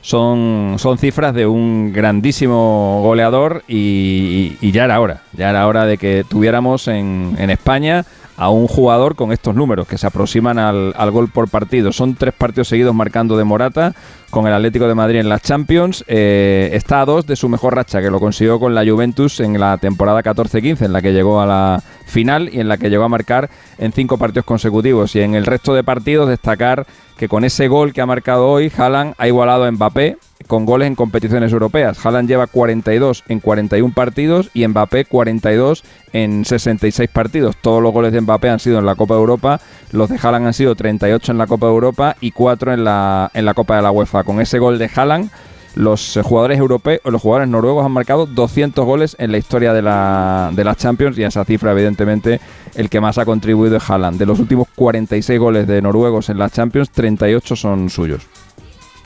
Son, 0.00 0.76
son 0.78 0.96
cifras 0.96 1.34
de 1.34 1.46
un 1.46 1.92
grandísimo 1.92 3.02
goleador 3.02 3.62
y, 3.68 4.56
y, 4.62 4.72
ya 4.72 4.86
era 4.86 4.98
hora, 5.00 5.20
ya 5.34 5.50
era 5.50 5.66
hora 5.66 5.84
de 5.84 5.98
que 5.98 6.24
tuviéramos 6.26 6.88
en, 6.88 7.36
en 7.38 7.50
España 7.50 8.06
a 8.36 8.50
un 8.50 8.66
jugador 8.66 9.14
con 9.14 9.32
estos 9.32 9.54
números 9.54 9.86
que 9.86 9.98
se 9.98 10.06
aproximan 10.06 10.58
al, 10.58 10.94
al 10.96 11.10
gol 11.10 11.28
por 11.28 11.48
partido. 11.48 11.92
Son 11.92 12.14
tres 12.14 12.34
partidos 12.34 12.68
seguidos 12.68 12.94
marcando 12.94 13.36
de 13.36 13.44
Morata 13.44 13.94
con 14.30 14.46
el 14.46 14.54
Atlético 14.54 14.88
de 14.88 14.94
Madrid 14.94 15.20
en 15.20 15.28
las 15.28 15.42
Champions. 15.42 16.04
Eh, 16.08 16.70
está 16.72 17.02
a 17.02 17.04
dos 17.04 17.26
de 17.26 17.36
su 17.36 17.48
mejor 17.48 17.76
racha, 17.76 18.00
que 18.00 18.10
lo 18.10 18.18
consiguió 18.18 18.58
con 18.58 18.74
la 18.74 18.82
Juventus 18.84 19.40
en 19.40 19.60
la 19.60 19.76
temporada 19.76 20.22
14-15, 20.22 20.86
en 20.86 20.92
la 20.92 21.02
que 21.02 21.12
llegó 21.12 21.40
a 21.40 21.46
la 21.46 21.82
final 22.06 22.48
y 22.52 22.60
en 22.60 22.68
la 22.68 22.78
que 22.78 22.88
llegó 22.88 23.04
a 23.04 23.08
marcar 23.08 23.50
en 23.76 23.92
cinco 23.92 24.16
partidos 24.16 24.46
consecutivos. 24.46 25.14
Y 25.14 25.20
en 25.20 25.34
el 25.34 25.44
resto 25.44 25.74
de 25.74 25.84
partidos 25.84 26.28
destacar 26.28 26.86
que 27.18 27.28
con 27.28 27.44
ese 27.44 27.68
gol 27.68 27.92
que 27.92 28.00
ha 28.00 28.06
marcado 28.06 28.48
hoy, 28.48 28.72
Haaland 28.74 29.14
ha 29.18 29.28
igualado 29.28 29.64
a 29.64 29.70
Mbappé 29.70 30.16
con 30.46 30.66
goles 30.66 30.88
en 30.88 30.94
competiciones 30.94 31.52
europeas. 31.52 32.04
Haaland 32.04 32.28
lleva 32.28 32.46
42 32.46 33.24
en 33.28 33.40
41 33.40 33.94
partidos 33.94 34.50
y 34.54 34.66
Mbappé 34.66 35.04
42 35.04 35.84
en 36.12 36.44
66 36.44 37.08
partidos. 37.10 37.56
Todos 37.56 37.82
los 37.82 37.92
goles 37.92 38.12
de 38.12 38.20
Mbappé 38.20 38.50
han 38.50 38.60
sido 38.60 38.78
en 38.78 38.86
la 38.86 38.94
Copa 38.94 39.14
de 39.14 39.20
Europa, 39.20 39.60
los 39.92 40.08
de 40.08 40.18
Haaland 40.22 40.46
han 40.46 40.54
sido 40.54 40.74
38 40.74 41.32
en 41.32 41.38
la 41.38 41.46
Copa 41.46 41.66
de 41.66 41.72
Europa 41.72 42.16
y 42.20 42.32
4 42.32 42.72
en 42.74 42.84
la, 42.84 43.30
en 43.34 43.44
la 43.44 43.54
Copa 43.54 43.76
de 43.76 43.82
la 43.82 43.90
UEFA. 43.90 44.24
Con 44.24 44.40
ese 44.40 44.58
gol 44.58 44.78
de 44.78 44.90
Haaland, 44.94 45.30
los 45.74 46.16
eh, 46.16 46.22
jugadores 46.22 46.58
europeos, 46.58 47.00
los 47.04 47.20
jugadores 47.20 47.48
noruegos 47.48 47.84
han 47.84 47.92
marcado 47.92 48.26
200 48.26 48.84
goles 48.84 49.16
en 49.18 49.32
la 49.32 49.38
historia 49.38 49.72
de 49.72 49.82
la, 49.82 50.50
de 50.52 50.64
la 50.64 50.74
Champions 50.74 51.18
y 51.18 51.24
a 51.24 51.28
esa 51.28 51.44
cifra, 51.44 51.72
evidentemente, 51.72 52.40
el 52.74 52.90
que 52.90 53.00
más 53.00 53.18
ha 53.18 53.24
contribuido 53.24 53.76
es 53.76 53.90
Haaland. 53.90 54.18
De 54.18 54.26
los 54.26 54.38
últimos 54.38 54.68
46 54.74 55.38
goles 55.38 55.66
de 55.66 55.80
noruegos 55.80 56.28
en 56.28 56.38
la 56.38 56.50
Champions, 56.50 56.90
38 56.90 57.56
son 57.56 57.90
suyos. 57.90 58.26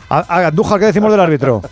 A- 0.08 0.46
a 0.46 0.78
¿qué 0.78 0.84
decimos 0.86 1.10
del 1.10 1.20
árbitro? 1.20 1.62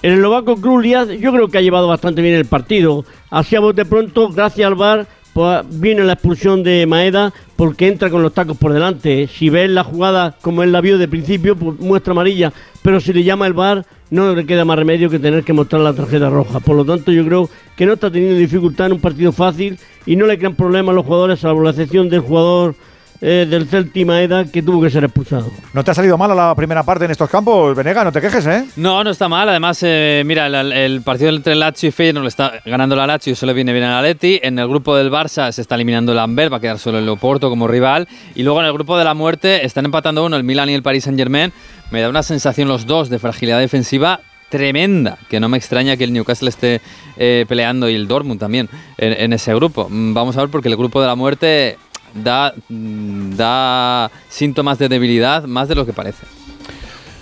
El 0.00 0.12
eslovaco 0.14 0.56
yo 0.56 1.32
creo 1.32 1.48
que 1.48 1.58
ha 1.58 1.62
llevado 1.62 1.88
bastante 1.88 2.22
bien 2.22 2.34
el 2.36 2.44
partido. 2.44 3.04
Así 3.30 3.56
a 3.56 3.60
bote 3.60 3.84
pronto, 3.84 4.28
gracias 4.28 4.66
al 4.66 4.76
VAR, 4.76 5.06
pues, 5.32 5.62
viene 5.70 6.04
la 6.04 6.12
expulsión 6.12 6.62
de 6.62 6.86
Maeda 6.86 7.32
porque 7.56 7.88
entra 7.88 8.08
con 8.08 8.22
los 8.22 8.32
tacos 8.32 8.56
por 8.56 8.72
delante. 8.72 9.26
Si 9.26 9.50
ves 9.50 9.68
la 9.70 9.82
jugada 9.82 10.36
como 10.40 10.62
él 10.62 10.70
la 10.70 10.80
vio 10.80 10.98
de 10.98 11.08
principio, 11.08 11.56
pues 11.56 11.80
muestra 11.80 12.12
amarilla. 12.12 12.52
Pero 12.82 13.00
si 13.00 13.12
le 13.12 13.24
llama 13.24 13.46
el 13.48 13.54
VAR, 13.54 13.84
no 14.10 14.34
le 14.34 14.46
queda 14.46 14.64
más 14.64 14.78
remedio 14.78 15.10
que 15.10 15.18
tener 15.18 15.42
que 15.42 15.52
mostrar 15.52 15.82
la 15.82 15.92
tarjeta 15.92 16.30
roja. 16.30 16.60
Por 16.60 16.76
lo 16.76 16.84
tanto, 16.84 17.10
yo 17.10 17.24
creo 17.24 17.50
que 17.76 17.84
no 17.84 17.94
está 17.94 18.10
teniendo 18.10 18.36
dificultad 18.38 18.86
en 18.86 18.92
un 18.94 19.00
partido 19.00 19.32
fácil 19.32 19.78
y 20.06 20.14
no 20.14 20.26
le 20.26 20.38
crean 20.38 20.54
problemas 20.54 20.92
a 20.92 20.96
los 20.96 21.04
jugadores, 21.04 21.40
salvo 21.40 21.62
la 21.64 21.70
excepción 21.70 22.08
del 22.08 22.20
jugador 22.20 22.74
eh, 23.20 23.46
del 23.48 23.66
Celti 23.68 24.04
Maeda 24.04 24.44
que 24.44 24.62
tuvo 24.62 24.80
que 24.82 24.90
ser 24.90 25.04
expulsado. 25.04 25.50
¿No 25.72 25.82
te 25.82 25.90
ha 25.90 25.94
salido 25.94 26.16
mal 26.16 26.34
la 26.36 26.54
primera 26.54 26.82
parte 26.82 27.04
en 27.04 27.10
estos 27.10 27.28
campos, 27.28 27.76
Venega? 27.76 28.04
No 28.04 28.12
te 28.12 28.20
quejes, 28.20 28.46
¿eh? 28.46 28.64
No, 28.76 29.02
no 29.02 29.10
está 29.10 29.28
mal. 29.28 29.48
Además, 29.48 29.80
eh, 29.82 30.22
mira, 30.24 30.46
el, 30.46 30.72
el 30.72 31.02
partido 31.02 31.30
entre 31.30 31.54
Lazio 31.54 31.88
y 31.88 31.92
Feyenoord 31.92 32.22
lo 32.22 32.28
está 32.28 32.52
ganando 32.64 32.94
la 32.96 33.06
Lazio 33.06 33.32
y 33.32 33.36
solo 33.36 33.54
viene 33.54 33.72
bien 33.72 33.84
al 33.84 33.98
Atleti. 34.04 34.40
En 34.42 34.58
el 34.58 34.68
grupo 34.68 34.96
del 34.96 35.10
Barça 35.10 35.50
se 35.52 35.62
está 35.62 35.74
eliminando 35.74 36.12
el 36.12 36.18
Amber, 36.18 36.52
va 36.52 36.58
a 36.58 36.60
quedar 36.60 36.78
solo 36.78 36.98
el 36.98 37.08
Oporto 37.08 37.48
como 37.50 37.66
rival. 37.68 38.06
Y 38.34 38.42
luego 38.42 38.60
en 38.60 38.66
el 38.66 38.72
grupo 38.72 38.96
de 38.96 39.04
la 39.04 39.14
muerte 39.14 39.64
están 39.66 39.84
empatando 39.84 40.24
uno, 40.24 40.36
el 40.36 40.44
Milan 40.44 40.70
y 40.70 40.74
el 40.74 40.82
Paris 40.82 41.04
Saint 41.04 41.18
Germain. 41.18 41.52
Me 41.90 42.00
da 42.00 42.08
una 42.08 42.22
sensación 42.22 42.68
los 42.68 42.86
dos 42.86 43.08
de 43.08 43.18
fragilidad 43.18 43.58
defensiva 43.58 44.20
tremenda, 44.48 45.18
que 45.28 45.40
no 45.40 45.48
me 45.50 45.58
extraña 45.58 45.96
que 45.98 46.04
el 46.04 46.12
Newcastle 46.12 46.48
esté 46.48 46.80
eh, 47.18 47.44
peleando 47.48 47.88
y 47.90 47.94
el 47.94 48.08
Dortmund 48.08 48.40
también 48.40 48.68
en, 48.96 49.12
en 49.12 49.32
ese 49.34 49.54
grupo. 49.54 49.88
Mm, 49.90 50.14
Vamos 50.14 50.36
a 50.36 50.40
ver 50.40 50.48
porque 50.48 50.68
el 50.68 50.76
grupo 50.76 51.00
de 51.02 51.06
la 51.06 51.14
muerte 51.14 51.76
da, 52.14 52.54
da 52.68 54.10
síntomas 54.28 54.78
de 54.78 54.88
debilidad 54.88 55.44
más 55.44 55.68
de 55.68 55.74
lo 55.74 55.86
que 55.86 55.92
parece. 55.92 56.37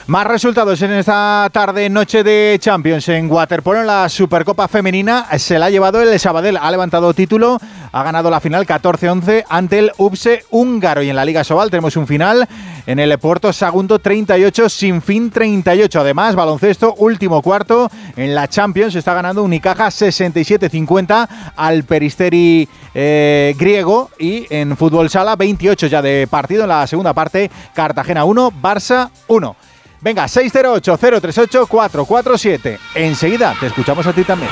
Más 0.09 0.25
resultados 0.25 0.81
en 0.83 0.93
esta 0.93 1.49
tarde, 1.52 1.91
noche 1.91 2.23
de 2.23 2.57
Champions 2.60 3.09
en 3.09 3.28
Waterpolo 3.28 3.81
en 3.81 3.89
la 3.89 4.09
Supercopa 4.09 4.68
Femenina. 4.68 5.26
Se 5.36 5.59
la 5.59 5.67
ha 5.67 5.70
llevado 5.70 6.01
el 6.01 6.17
Sabadell, 6.20 6.59
ha 6.59 6.70
levantado 6.70 7.12
título, 7.12 7.59
ha 7.91 8.02
ganado 8.05 8.31
la 8.31 8.39
final 8.39 8.65
14-11 8.68 9.47
ante 9.49 9.81
el 9.81 9.91
UPSE 9.99 10.44
húngaro. 10.51 11.02
Y 11.02 11.10
en 11.10 11.17
la 11.17 11.25
Liga 11.25 11.43
Sobal 11.43 11.73
tenemos 11.73 11.97
un 11.97 12.07
final 12.07 12.47
en 12.86 13.01
el 13.01 13.18
Puerto 13.18 13.52
Sagunto 13.52 13.99
38, 13.99 14.68
sin 14.68 15.02
fin 15.02 15.28
38. 15.28 16.01
Además, 16.01 16.36
baloncesto, 16.36 16.94
último 16.99 17.43
cuarto 17.43 17.91
en 18.15 18.33
la 18.33 18.47
Champions, 18.47 18.94
está 18.94 19.12
ganando 19.12 19.43
Unicaja 19.43 19.89
67-50 19.89 21.28
al 21.57 21.83
Peristeri 21.83 22.68
eh, 22.94 23.57
griego. 23.59 24.10
Y 24.20 24.47
en 24.51 24.76
fútbol 24.76 25.10
sala, 25.10 25.35
28 25.35 25.89
ya 25.89 26.01
de 26.01 26.28
partido 26.31 26.62
en 26.62 26.68
la 26.68 26.86
segunda 26.86 27.12
parte, 27.12 27.51
Cartagena 27.75 28.25
1, 28.25 28.52
Barça 28.62 29.10
1. 29.26 29.57
Venga, 30.00 30.26
608-038-447. 30.26 32.78
Enseguida 32.94 33.55
te 33.58 33.66
escuchamos 33.66 34.07
a 34.07 34.12
ti 34.12 34.23
también. 34.25 34.50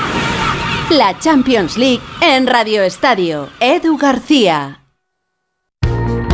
La 0.89 1.17
Champions 1.17 1.77
League 1.77 2.01
en 2.21 2.47
Radio 2.47 2.83
Estadio. 2.83 3.47
Edu 3.59 3.97
García. 3.97 4.84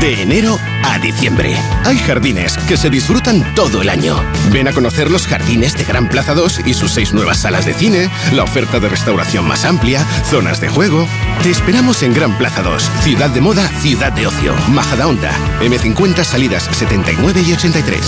De 0.00 0.22
enero 0.22 0.58
a 0.82 0.98
diciembre. 0.98 1.54
Hay 1.84 1.98
jardines 1.98 2.56
que 2.66 2.78
se 2.78 2.88
disfrutan 2.88 3.44
todo 3.54 3.82
el 3.82 3.90
año. 3.90 4.16
Ven 4.50 4.66
a 4.66 4.72
conocer 4.72 5.10
los 5.10 5.26
jardines 5.26 5.76
de 5.76 5.84
Gran 5.84 6.08
Plaza 6.08 6.32
2 6.32 6.62
y 6.64 6.72
sus 6.72 6.92
seis 6.92 7.12
nuevas 7.12 7.40
salas 7.40 7.66
de 7.66 7.74
cine, 7.74 8.08
la 8.32 8.44
oferta 8.44 8.80
de 8.80 8.88
restauración 8.88 9.46
más 9.46 9.66
amplia, 9.66 10.02
zonas 10.24 10.58
de 10.62 10.70
juego. 10.70 11.06
Te 11.42 11.50
esperamos 11.50 12.02
en 12.02 12.14
Gran 12.14 12.38
Plaza 12.38 12.62
2, 12.62 12.82
Ciudad 13.02 13.28
de 13.28 13.42
Moda, 13.42 13.68
Ciudad 13.80 14.10
de 14.10 14.26
Ocio, 14.26 14.54
Majadahonda, 14.70 15.32
M50 15.60 16.24
salidas 16.24 16.62
79 16.72 17.42
y 17.46 17.52
83. 17.52 18.00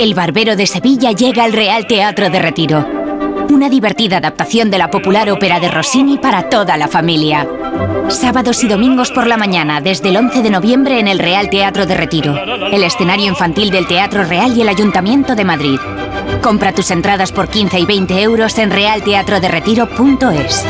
El 0.00 0.14
Barbero 0.14 0.56
de 0.56 0.66
Sevilla 0.66 1.12
llega 1.12 1.44
al 1.44 1.52
Real 1.52 1.86
Teatro 1.86 2.28
de 2.28 2.38
Retiro. 2.40 3.03
Una 3.50 3.68
divertida 3.68 4.18
adaptación 4.18 4.70
de 4.70 4.78
la 4.78 4.90
popular 4.90 5.30
ópera 5.30 5.60
de 5.60 5.70
Rossini 5.70 6.18
para 6.18 6.48
toda 6.48 6.76
la 6.76 6.88
familia. 6.88 7.46
Sábados 8.08 8.62
y 8.64 8.68
domingos 8.68 9.10
por 9.10 9.26
la 9.26 9.36
mañana, 9.36 9.80
desde 9.80 10.10
el 10.10 10.16
11 10.16 10.42
de 10.42 10.50
noviembre 10.50 10.98
en 10.98 11.08
el 11.08 11.18
Real 11.18 11.50
Teatro 11.50 11.86
de 11.86 11.94
Retiro, 11.94 12.36
el 12.72 12.82
escenario 12.84 13.26
infantil 13.26 13.70
del 13.70 13.86
Teatro 13.86 14.24
Real 14.24 14.56
y 14.56 14.62
el 14.62 14.68
Ayuntamiento 14.68 15.34
de 15.34 15.44
Madrid. 15.44 15.78
Compra 16.42 16.72
tus 16.72 16.90
entradas 16.90 17.32
por 17.32 17.48
15 17.48 17.78
y 17.80 17.86
20 17.86 18.22
euros 18.22 18.58
en 18.58 18.70
realteatroderetiro.es. 18.70 20.64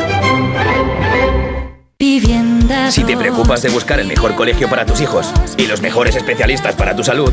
Si 2.91 3.05
te 3.05 3.17
preocupas 3.17 3.62
de 3.62 3.70
buscar 3.70 3.99
el 3.99 4.07
mejor 4.07 4.35
colegio 4.35 4.69
para 4.69 4.85
tus 4.86 5.01
hijos 5.01 5.33
y 5.57 5.67
los 5.67 5.81
mejores 5.81 6.17
especialistas 6.17 6.75
para 6.75 6.94
tu 6.94 7.03
salud, 7.03 7.33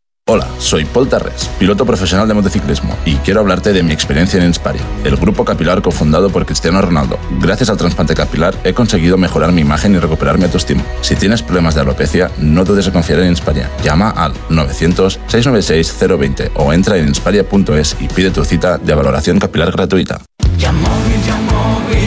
Hola, 0.27 0.47
soy 0.59 0.85
Paul 0.85 1.09
Tarres, 1.09 1.49
piloto 1.57 1.83
profesional 1.83 2.27
de 2.27 2.35
motociclismo, 2.35 2.95
y 3.05 3.15
quiero 3.15 3.39
hablarte 3.39 3.73
de 3.73 3.81
mi 3.81 3.91
experiencia 3.91 4.39
en 4.39 4.45
Inspiria, 4.45 4.83
el 5.03 5.17
grupo 5.17 5.43
capilar 5.43 5.81
cofundado 5.81 6.29
por 6.29 6.45
Cristiano 6.45 6.79
Ronaldo. 6.79 7.17
Gracias 7.39 7.71
al 7.71 7.77
trasplante 7.77 8.13
capilar 8.13 8.53
he 8.63 8.73
conseguido 8.73 9.17
mejorar 9.17 9.51
mi 9.51 9.61
imagen 9.61 9.95
y 9.95 9.99
recuperar 9.99 10.37
mi 10.37 10.43
autoestima. 10.43 10.83
Si 11.01 11.15
tienes 11.15 11.41
problemas 11.41 11.73
de 11.73 11.81
alopecia, 11.81 12.29
no 12.37 12.63
dudes 12.63 12.85
en 12.85 12.93
confiar 12.93 13.19
en 13.19 13.29
Inspiria. 13.29 13.71
Llama 13.83 14.11
al 14.11 14.33
900-696-020 14.49 16.51
o 16.53 16.71
entra 16.71 16.97
en 16.97 17.07
inspiria.es 17.07 17.97
y 17.99 18.07
pide 18.07 18.29
tu 18.29 18.45
cita 18.45 18.77
de 18.77 18.93
valoración 18.93 19.39
capilar 19.39 19.71
gratuita. 19.71 20.21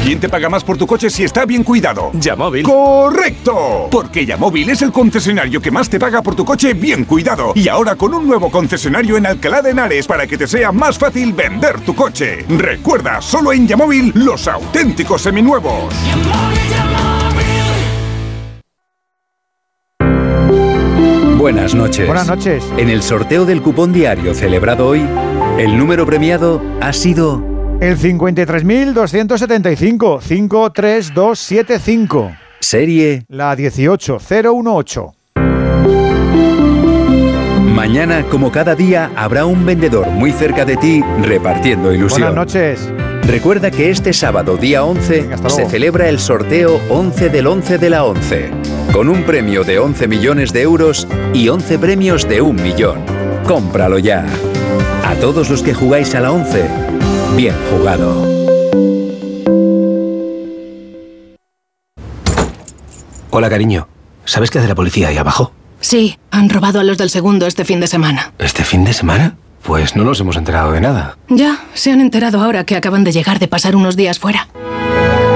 ¿Quién 0.05 0.21
te 0.21 0.29
paga 0.29 0.51
más 0.51 0.63
por 0.63 0.77
tu 0.77 0.87
coche 0.87 1.09
si 1.09 1.25
está 1.25 1.47
bien 1.47 1.65
cuidado? 1.65 2.11
Yamóvil. 2.13 2.63
¡Correcto! 2.63 3.89
Porque 3.91 4.27
Yamóvil 4.27 4.69
es 4.69 4.83
el 4.83 4.93
concesionario 4.93 5.63
que 5.63 5.71
más 5.71 5.89
te 5.89 5.99
paga 5.99 6.21
por 6.21 6.35
tu 6.35 6.45
coche 6.45 6.75
bien 6.75 7.07
cuidado. 7.07 7.53
Y 7.55 7.69
ahora 7.69 7.97
con 7.97 8.13
un 8.13 8.27
nuevo 8.27 8.51
concesionario 8.51 9.17
en 9.17 9.25
Alcalá 9.25 9.63
de 9.63 9.71
Henares 9.71 10.07
para 10.07 10.27
que 10.27 10.37
te 10.37 10.47
sea 10.47 10.73
más 10.73 10.99
fácil 10.99 11.33
vender 11.33 11.81
tu 11.81 11.95
coche. 11.95 12.45
Recuerda, 12.51 13.23
solo 13.23 13.55
en 13.55 13.67
Yamóvil 13.67 14.13
los 14.15 14.47
auténticos 14.47 15.23
seminuevos. 15.23 15.95
Buenas 21.39 21.75
noches. 21.75 22.07
Buenas 22.07 22.29
noches. 22.29 22.63
En 22.77 22.91
el 22.91 23.03
sorteo 23.03 23.47
del 23.47 23.63
cupón 23.63 23.95
diario 23.95 24.35
celebrado 24.35 24.87
hoy, 24.87 25.03
el 25.57 25.79
número 25.79 26.05
premiado 26.05 26.63
ha 26.83 26.93
sido 26.93 27.54
El 27.85 27.99
53.275, 27.99 30.21
53275. 30.23 32.33
serie. 32.59 33.27
La 33.29 33.51
18018. 33.51 35.15
Mañana, 37.75 38.25
como 38.31 38.51
cada 38.51 38.75
día, 38.75 39.11
habrá 39.15 39.45
un 39.45 39.67
vendedor 39.67 40.09
muy 40.09 40.33
cerca 40.33 40.65
de 40.65 40.79
ti 40.79 41.05
repartiendo 41.21 41.93
ilusión. 41.93 42.35
Buenas 42.35 42.55
noches. 42.55 42.91
Recuerda 43.27 43.71
que 43.71 43.91
este 43.91 44.15
sábado, 44.15 44.57
día 44.57 44.83
11, 44.83 45.35
hasta 45.35 45.51
se 45.51 45.67
celebra 45.67 46.09
el 46.09 46.19
sorteo 46.19 46.81
11 46.89 47.29
del 47.29 47.47
11 47.47 47.77
de 47.77 47.91
la 47.91 48.05
11, 48.05 48.51
con 48.95 49.11
un 49.11 49.25
premio 49.25 49.63
de 49.63 49.79
11 49.79 50.09
millones 50.09 50.55
de 50.55 50.63
euros 50.63 51.07
y 51.35 51.51
11 51.51 51.79
premios 51.79 52.27
de 52.27 52.41
un 52.41 52.57
millón. 52.57 53.01
Cómpralo 53.47 53.99
ya. 53.99 54.25
A 55.05 55.15
todos 55.17 55.51
los 55.51 55.63
que 55.63 55.75
jugáis 55.75 56.15
a 56.15 56.21
la 56.21 56.33
11, 56.33 56.67
bien 57.37 57.55
jugado. 57.71 58.27
Hola, 63.31 63.51
cariño. 63.51 63.87
¿Sabes 64.25 64.51
qué 64.51 64.59
hace 64.59 64.69
la 64.69 64.75
policía 64.75 65.09
ahí 65.09 65.19
abajo? 65.19 65.53
Sí, 65.81 66.19
han 66.31 66.49
robado 66.49 66.81
a 66.81 66.85
los 66.85 66.97
del 66.97 67.11
segundo 67.11 67.47
este 67.47 67.67
fin 67.67 67.81
de 67.81 67.87
semana. 67.87 68.33
¿Este 68.39 68.65
fin 68.65 68.85
de 68.85 68.95
semana? 68.95 69.37
Pues 69.63 69.95
no 69.95 70.05
nos 70.05 70.21
hemos 70.21 70.37
enterado 70.37 70.73
de 70.73 70.81
nada. 70.81 71.19
Ya, 71.29 71.65
se 71.75 71.93
han 71.93 72.01
enterado 72.01 72.41
ahora 72.41 72.65
que 72.65 72.77
acaban 72.77 73.05
de 73.05 73.13
llegar 73.13 73.39
de 73.39 73.49
pasar 73.49 73.77
unos 73.77 73.97
días 73.97 74.19
fuera. 74.19 74.49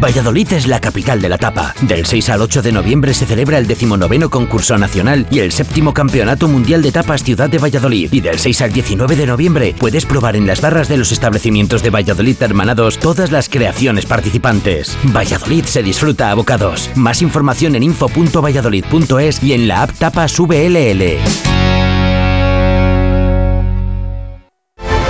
Valladolid 0.00 0.52
es 0.52 0.68
la 0.68 0.80
capital 0.80 1.20
de 1.20 1.28
la 1.28 1.38
tapa. 1.38 1.74
Del 1.82 2.06
6 2.06 2.28
al 2.30 2.42
8 2.42 2.62
de 2.62 2.70
noviembre 2.70 3.12
se 3.14 3.26
celebra 3.26 3.58
el 3.58 3.66
decimonoveno 3.66 4.30
concurso 4.30 4.78
nacional 4.78 5.26
y 5.30 5.40
el 5.40 5.50
séptimo 5.50 5.92
campeonato 5.92 6.46
mundial 6.46 6.82
de 6.82 6.92
tapas 6.92 7.24
Ciudad 7.24 7.50
de 7.50 7.58
Valladolid. 7.58 8.12
Y 8.12 8.20
del 8.20 8.38
6 8.38 8.62
al 8.62 8.72
19 8.72 9.16
de 9.16 9.26
noviembre 9.26 9.74
puedes 9.76 10.06
probar 10.06 10.36
en 10.36 10.46
las 10.46 10.60
barras 10.60 10.88
de 10.88 10.98
los 10.98 11.10
establecimientos 11.10 11.82
de 11.82 11.90
Valladolid 11.90 12.40
hermanados 12.40 12.98
todas 12.98 13.32
las 13.32 13.48
creaciones 13.48 14.06
participantes. 14.06 14.96
Valladolid 15.04 15.64
se 15.64 15.82
disfruta 15.82 16.30
a 16.30 16.34
bocados. 16.34 16.90
Más 16.94 17.20
información 17.20 17.74
en 17.74 17.82
info.valladolid.es 17.82 19.42
y 19.42 19.52
en 19.52 19.66
la 19.66 19.82
app 19.82 19.90
Tapas 19.98 20.38
VLL. 20.38 21.87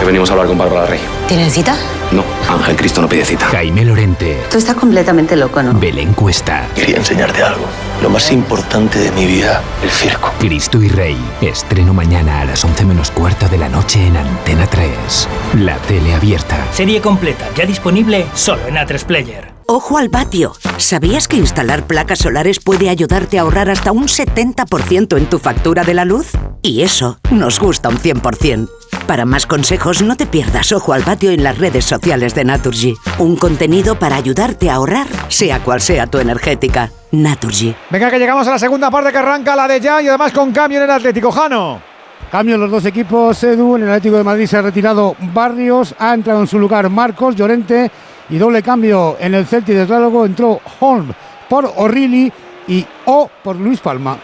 Venimos 0.09 0.31
a 0.31 0.33
hablar 0.33 0.49
con 0.49 0.57
Bárbara 0.57 0.87
Rey. 0.87 1.01
¿Tienen 1.29 1.51
cita? 1.51 1.77
No, 2.13 2.25
Ángel 2.49 2.77
Cristo 2.77 3.03
no 3.03 3.09
pide 3.11 3.27
cita. 3.27 3.45
Jaime 3.49 3.85
Lorente. 3.85 4.39
Tú 4.51 4.57
estás 4.57 4.75
completamente 4.75 5.37
loco, 5.37 5.63
¿no? 5.63 5.79
Belén 5.79 6.15
Cuesta. 6.15 6.67
Quería 6.75 6.97
enseñarte 6.97 7.43
algo. 7.43 7.67
Lo 8.03 8.09
más 8.09 8.33
importante 8.33 8.99
de 8.99 9.13
mi 9.13 9.27
vida, 9.27 9.63
el 9.83 9.91
circo. 9.91 10.33
Cristo 10.39 10.81
y 10.81 10.89
Rey. 10.89 11.19
Estreno 11.43 11.93
mañana 11.93 12.41
a 12.41 12.47
las 12.47 12.65
11 12.65 12.87
menos 12.87 13.11
cuarto 13.11 13.49
de 13.51 13.59
la 13.59 13.69
noche 13.69 14.07
en 14.07 14.17
Antena 14.17 14.67
3. 14.67 15.29
La 15.59 15.77
tele 15.77 16.15
abierta. 16.15 16.57
Serie 16.73 17.03
completa, 17.03 17.47
ya 17.55 17.67
disponible 17.67 18.27
solo 18.35 18.67
en 18.67 18.77
A3 18.77 19.05
Player. 19.05 19.58
Ojo 19.71 19.99
al 19.99 20.09
patio. 20.09 20.55
¿Sabías 20.79 21.29
que 21.29 21.37
instalar 21.37 21.87
placas 21.87 22.21
solares 22.21 22.59
puede 22.59 22.89
ayudarte 22.89 23.39
a 23.39 23.43
ahorrar 23.43 23.69
hasta 23.69 23.93
un 23.93 24.05
70% 24.05 25.19
en 25.19 25.27
tu 25.27 25.39
factura 25.39 25.85
de 25.85 25.93
la 25.93 26.07
luz? 26.07 26.33
Y 26.63 26.81
eso 26.81 27.19
nos 27.31 27.61
gusta 27.61 27.91
un 27.91 27.99
100%. 27.99 28.67
Para 29.07 29.27
más 29.27 29.45
consejos, 29.47 30.01
no 30.01 30.17
te 30.17 30.25
pierdas 30.25 30.73
Ojo 30.73 30.95
al 30.95 31.03
patio 31.03 31.33
en 31.33 31.45
las 31.45 31.59
redes 31.59 31.85
sociales 31.85 32.35
de 32.35 32.47
Naturgy. 32.47 32.95
Un 33.19 33.37
contenido 33.37 33.99
para 33.99 34.17
ayudarte 34.17 34.71
a 34.71 34.77
ahorrar, 34.77 35.07
sea 35.29 35.63
cual 35.63 35.83
sea 35.83 36.07
tu 36.07 36.17
energética. 36.17 36.91
Naturgy. 37.13 37.75
Venga, 37.91 38.11
que 38.11 38.19
llegamos 38.19 38.49
a 38.49 38.53
la 38.53 38.59
segunda 38.59 38.91
parte 38.91 39.13
que 39.13 39.19
arranca 39.19 39.55
la 39.55 39.69
de 39.69 39.81
ya 39.83 40.01
y 40.01 40.09
además 40.09 40.33
con 40.33 40.51
cambio 40.51 40.79
en 40.79 40.85
el 40.85 40.91
Atlético 40.93 41.31
Jano. 41.31 41.83
Cambio 42.31 42.55
en 42.55 42.63
los 42.63 42.71
dos 42.71 42.87
equipos, 42.87 43.43
Edu. 43.45 43.77
En 43.77 43.83
el 43.83 43.91
Atlético 43.91 44.17
de 44.17 44.25
Madrid 44.25 44.47
se 44.47 44.57
ha 44.57 44.63
retirado 44.63 45.15
Barrios, 45.35 45.95
ha 45.99 46.15
entrado 46.15 46.41
en 46.41 46.47
su 46.47 46.59
lugar 46.59 46.89
Marcos, 46.89 47.37
Llorente 47.37 47.91
y 48.31 48.39
doble 48.39 48.63
cambio 48.63 49.17
en 49.21 49.35
el 49.35 49.47
Celtic 49.47 49.75
de 49.77 49.87
Slálogo. 49.87 50.25
Entró 50.27 50.61
Holm 50.81 51.13
por 51.49 51.73
O'Reilly 51.77 52.33
y 52.69 52.85
O 53.07 53.31
por 53.43 53.57
Luis 53.57 53.81
Palma. 53.81 54.17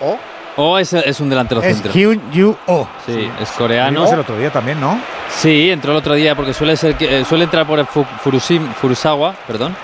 O. 0.00 0.16
O 0.56 0.78
es, 0.78 0.92
es 0.92 1.20
un 1.20 1.30
delantero 1.30 1.62
Es 1.62 1.74
centro. 1.76 1.92
Hyun 1.92 2.20
Yu 2.32 2.54
O. 2.66 2.86
Sí, 3.06 3.30
es 3.40 3.50
coreano. 3.52 4.12
El 4.12 4.18
otro 4.20 4.36
día 4.36 4.50
también, 4.50 4.80
¿no? 4.80 4.98
Sí, 5.28 5.70
entró 5.70 5.92
el 5.92 5.98
otro 5.98 6.14
día 6.14 6.34
porque 6.34 6.52
suele 6.52 6.76
ser 6.76 6.96
que- 6.96 7.20
eh, 7.20 7.24
suele 7.24 7.44
entrar 7.44 7.66
por 7.66 7.78
el 7.78 7.86
Fu- 7.86 8.04
Furusim- 8.22 8.72
Furusawa, 8.74 9.34
perdón. 9.46 9.74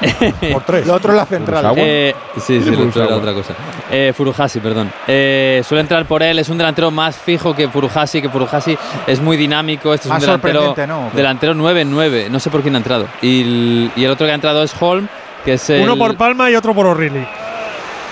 Por 0.52 0.62
tres. 0.64 0.86
Lo 0.86 0.94
otro 0.94 1.12
es 1.12 1.16
la 1.16 1.26
central. 1.26 1.74
Eh, 1.76 2.14
sí, 2.36 2.60
sí, 2.62 2.70
lo 2.70 2.88
otro 2.88 3.04
era 3.04 3.16
otra 3.16 3.34
cosa. 3.34 3.54
Eh, 3.90 4.12
Furuhashi, 4.16 4.60
perdón. 4.60 4.90
Eh, 5.06 5.62
suele 5.66 5.82
entrar 5.82 6.04
por 6.06 6.22
él, 6.22 6.38
es 6.38 6.48
un 6.48 6.58
delantero 6.58 6.90
más 6.90 7.16
fijo 7.16 7.54
que 7.54 7.68
Furuhashi, 7.68 8.22
que 8.22 8.28
Furuhashi 8.28 8.76
es 9.06 9.20
muy 9.20 9.36
dinámico. 9.36 9.92
Este 9.92 10.08
es 10.08 10.14
un 10.14 10.20
delantero, 10.20 10.74
¿no? 10.86 11.10
delantero 11.12 11.54
9-9. 11.54 12.28
No 12.30 12.40
sé 12.40 12.50
por 12.50 12.62
quién 12.62 12.74
ha 12.74 12.78
entrado. 12.78 13.06
Y 13.20 13.42
el, 13.42 13.90
y 13.96 14.04
el 14.04 14.10
otro 14.10 14.26
que 14.26 14.32
ha 14.32 14.36
entrado 14.36 14.62
es 14.62 14.72
Holm, 14.78 15.08
que 15.44 15.54
es 15.54 15.70
el, 15.70 15.82
Uno 15.82 15.96
por 15.96 16.16
Palma 16.16 16.50
y 16.50 16.56
otro 16.56 16.74
por 16.74 16.86
O'Reilly. 16.86 17.26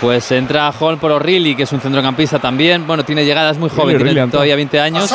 Pues 0.00 0.30
entra 0.30 0.72
Holm 0.78 0.98
por 1.00 1.10
O'Reilly, 1.10 1.56
que 1.56 1.64
es 1.64 1.72
un 1.72 1.80
centrocampista 1.80 2.38
también. 2.38 2.86
Bueno, 2.86 3.04
tiene 3.04 3.24
llegadas 3.24 3.58
muy 3.58 3.68
joven, 3.68 3.96
O'Reilly 3.96 4.14
tiene 4.14 4.30
todavía 4.30 4.54
20 4.54 4.80
años. 4.80 5.12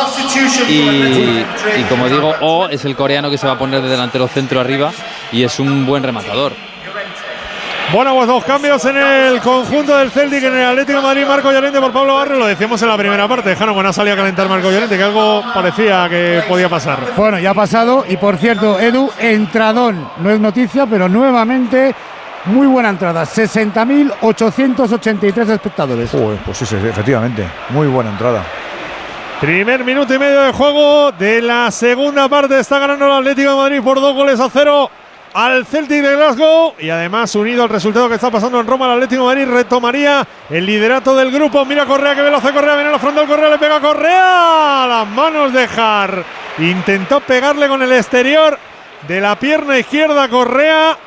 Y, 0.67 0.73
y 0.73 1.83
como 1.87 2.09
digo, 2.09 2.33
O 2.41 2.67
es 2.67 2.83
el 2.83 2.95
coreano 2.95 3.29
que 3.29 3.37
se 3.37 3.47
va 3.47 3.53
a 3.53 3.57
poner 3.57 3.81
de 3.81 3.89
delantero 3.89 4.27
centro 4.27 4.59
arriba. 4.59 4.91
Y 5.33 5.43
es 5.43 5.59
un 5.59 5.85
buen 5.85 6.01
rematador. 6.03 6.53
Bueno, 7.91 8.15
pues 8.15 8.27
dos 8.27 8.45
cambios 8.45 8.85
en 8.85 8.95
el 8.97 9.41
conjunto 9.41 9.97
del 9.97 10.09
Celtic, 10.09 10.41
en 10.43 10.55
el 10.55 10.65
Atlético 10.65 10.99
de 10.99 11.03
Madrid, 11.03 11.25
Marco 11.27 11.51
Llorente 11.51 11.79
por 11.79 11.91
Pablo 11.91 12.15
Barrio, 12.15 12.39
lo 12.39 12.47
decíamos 12.47 12.81
en 12.81 12.87
la 12.87 12.97
primera 12.97 13.27
parte, 13.27 13.55
Jano, 13.55 13.73
cuando 13.73 13.89
ha 13.89 13.93
salido 13.93 14.13
a 14.13 14.17
calentar 14.17 14.49
Marco 14.49 14.71
Llorente, 14.71 14.97
que 14.97 15.03
algo 15.03 15.43
parecía 15.53 16.07
que 16.09 16.41
podía 16.47 16.69
pasar. 16.69 16.99
Bueno, 17.17 17.37
ya 17.39 17.51
ha 17.51 17.53
pasado 17.53 18.03
y 18.07 18.17
por 18.17 18.37
cierto, 18.37 18.79
Edu, 18.79 19.11
entradón, 19.19 20.09
no 20.19 20.31
es 20.31 20.39
noticia, 20.39 20.87
pero 20.87 21.09
nuevamente 21.09 21.93
muy 22.45 22.67
buena 22.67 22.89
entrada, 22.89 23.25
60.883 23.25 25.49
espectadores. 25.49 26.09
pues 26.45 26.57
sí, 26.57 26.65
sí, 26.65 26.75
efectivamente, 26.75 27.47
muy 27.69 27.87
buena 27.87 28.09
entrada. 28.11 28.43
Primer 29.39 29.83
minuto 29.83 30.13
y 30.13 30.19
medio 30.19 30.41
de 30.41 30.51
juego 30.53 31.11
de 31.11 31.41
la 31.41 31.69
segunda 31.69 32.29
parte, 32.29 32.59
está 32.59 32.79
ganando 32.79 33.05
el 33.05 33.11
Atlético 33.11 33.51
de 33.51 33.57
Madrid 33.57 33.81
por 33.83 33.99
dos 33.99 34.15
goles 34.15 34.39
a 34.39 34.49
cero 34.49 34.89
al 35.33 35.65
Celtic 35.65 36.03
de 36.03 36.15
Glasgow 36.15 36.75
y 36.77 36.89
además 36.89 37.33
unido 37.35 37.63
al 37.63 37.69
resultado 37.69 38.07
que 38.07 38.15
está 38.15 38.29
pasando 38.29 38.59
en 38.59 38.67
Roma, 38.67 38.85
el 38.85 38.93
Atlético 38.93 39.27
de 39.27 39.35
Madrid 39.35 39.53
retomaría 39.53 40.27
el 40.49 40.65
liderato 40.65 41.15
del 41.15 41.31
grupo. 41.31 41.65
Mira 41.65 41.85
Correa 41.85 42.13
que 42.13 42.21
ve 42.21 42.35
hace 42.35 42.51
Correa, 42.51 42.75
viene 42.75 42.89
a 42.89 42.93
la 42.93 42.99
frontal 42.99 43.25
Correa, 43.25 43.49
le 43.49 43.57
pega 43.57 43.77
a 43.77 43.81
Correa 43.81 44.85
las 44.87 45.07
manos 45.07 45.51
de 45.51 45.67
Har. 45.75 46.23
Intentó 46.59 47.19
pegarle 47.21 47.67
con 47.67 47.81
el 47.81 47.91
exterior 47.91 48.57
de 49.07 49.21
la 49.21 49.35
pierna 49.37 49.77
izquierda 49.77 50.29
Correa, 50.29 50.97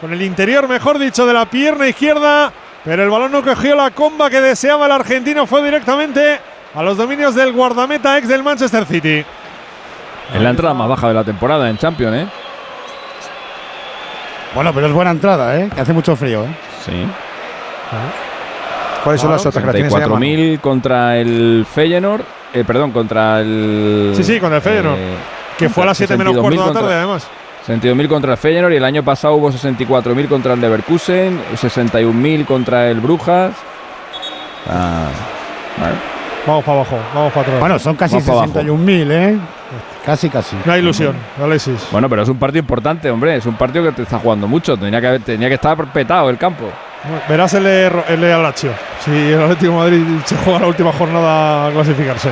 con 0.00 0.12
el 0.12 0.22
interior 0.22 0.66
mejor 0.66 0.98
dicho 0.98 1.26
de 1.26 1.34
la 1.34 1.44
pierna 1.44 1.86
izquierda, 1.86 2.52
pero 2.84 3.02
el 3.02 3.10
balón 3.10 3.32
no 3.32 3.42
cogió 3.42 3.76
la 3.76 3.90
comba 3.90 4.30
que 4.30 4.40
deseaba 4.40 4.86
el 4.86 4.92
argentino, 4.92 5.46
fue 5.46 5.62
directamente 5.62 6.40
a 6.74 6.82
los 6.82 6.96
dominios 6.96 7.34
del 7.34 7.52
guardameta 7.52 8.16
ex 8.16 8.28
del 8.28 8.42
Manchester 8.42 8.86
City. 8.86 9.24
Es 10.34 10.40
la 10.40 10.50
entrada 10.50 10.74
más 10.74 10.88
baja 10.88 11.08
de 11.08 11.14
la 11.14 11.22
temporada 11.22 11.68
en 11.68 11.76
Champions, 11.76 12.16
¿eh? 12.16 12.43
Bueno, 14.54 14.72
pero 14.72 14.86
es 14.86 14.92
buena 14.92 15.10
entrada, 15.10 15.56
¿eh? 15.58 15.68
Que 15.74 15.80
hace 15.80 15.92
mucho 15.92 16.14
frío, 16.16 16.44
¿eh? 16.44 16.56
Sí. 16.84 17.06
¿Cuáles 19.02 19.20
son 19.20 19.30
las 19.32 19.44
otras 19.44 19.62
que 19.62 19.66
las 19.66 19.74
tienes 19.74 19.94
ahí 19.94 20.02
a 20.02 20.08
mano? 20.08 20.20
4.000 20.24 20.60
contra 20.60 21.16
el 21.18 21.66
Feyenoord, 21.72 22.22
eh, 22.54 22.64
perdón, 22.64 22.90
contra 22.92 23.40
el... 23.40 24.12
Sí, 24.16 24.24
sí, 24.24 24.40
contra 24.40 24.56
el 24.56 24.62
Feyenoord. 24.62 24.96
eh, 24.98 25.14
que 25.58 25.68
fue 25.68 25.82
a 25.82 25.86
las 25.86 25.96
7 25.98 26.16
menos 26.16 26.34
62.000 26.34 26.40
cuarto 26.40 26.60
de 26.60 26.66
la 26.66 26.72
tarde, 26.72 26.80
contra- 26.80 26.96
además. 26.98 27.28
62.000 27.66 28.08
contra 28.08 28.32
el 28.32 28.38
Feyenoord 28.38 28.72
y 28.72 28.76
el 28.76 28.84
año 28.84 29.02
pasado 29.02 29.34
hubo 29.34 29.50
64.000 29.50 30.28
contra 30.28 30.54
el 30.54 30.60
Leverkusen, 30.60 31.40
61.000 31.60 32.44
contra 32.46 32.88
el 32.90 33.00
Brujas. 33.00 33.52
Ah, 34.70 35.08
vale. 35.80 35.94
Vamos 36.46 36.64
para 36.64 36.78
abajo, 36.80 36.98
vamos 37.14 37.32
para 37.32 37.42
atrás. 37.42 37.60
Bueno, 37.60 37.78
son 37.78 37.96
casi 37.96 38.14
Vamos 38.16 38.26
para 38.28 38.38
abajo. 38.40 38.60
61.000, 38.84 39.10
¿eh? 39.12 39.38
Casi, 40.04 40.28
casi. 40.28 40.56
No 40.64 40.72
hay 40.72 40.80
ilusión, 40.80 41.16
Alexis. 41.42 41.86
Bueno, 41.90 42.08
pero 42.08 42.22
es 42.22 42.28
un 42.28 42.38
partido 42.38 42.60
importante, 42.60 43.10
hombre. 43.10 43.36
Es 43.36 43.46
un 43.46 43.54
partido 43.54 43.84
que 43.84 43.92
te 43.92 44.02
está 44.02 44.18
jugando 44.18 44.46
mucho. 44.46 44.76
Tenía 44.76 45.00
que, 45.00 45.18
tenía 45.20 45.48
que 45.48 45.54
estar 45.54 45.76
petado 45.92 46.30
el 46.30 46.38
campo. 46.38 46.64
Verás 47.28 47.54
el 47.54 47.64
de, 47.64 47.92
el 48.08 48.20
de 48.20 48.32
Alacho. 48.32 48.72
Si 49.04 49.10
el 49.10 49.42
Atlético 49.42 49.72
de 49.72 49.78
Madrid 49.78 50.02
se 50.24 50.36
juega 50.36 50.60
la 50.60 50.66
última 50.66 50.92
jornada 50.92 51.68
a 51.68 51.70
clasificarse. 51.70 52.30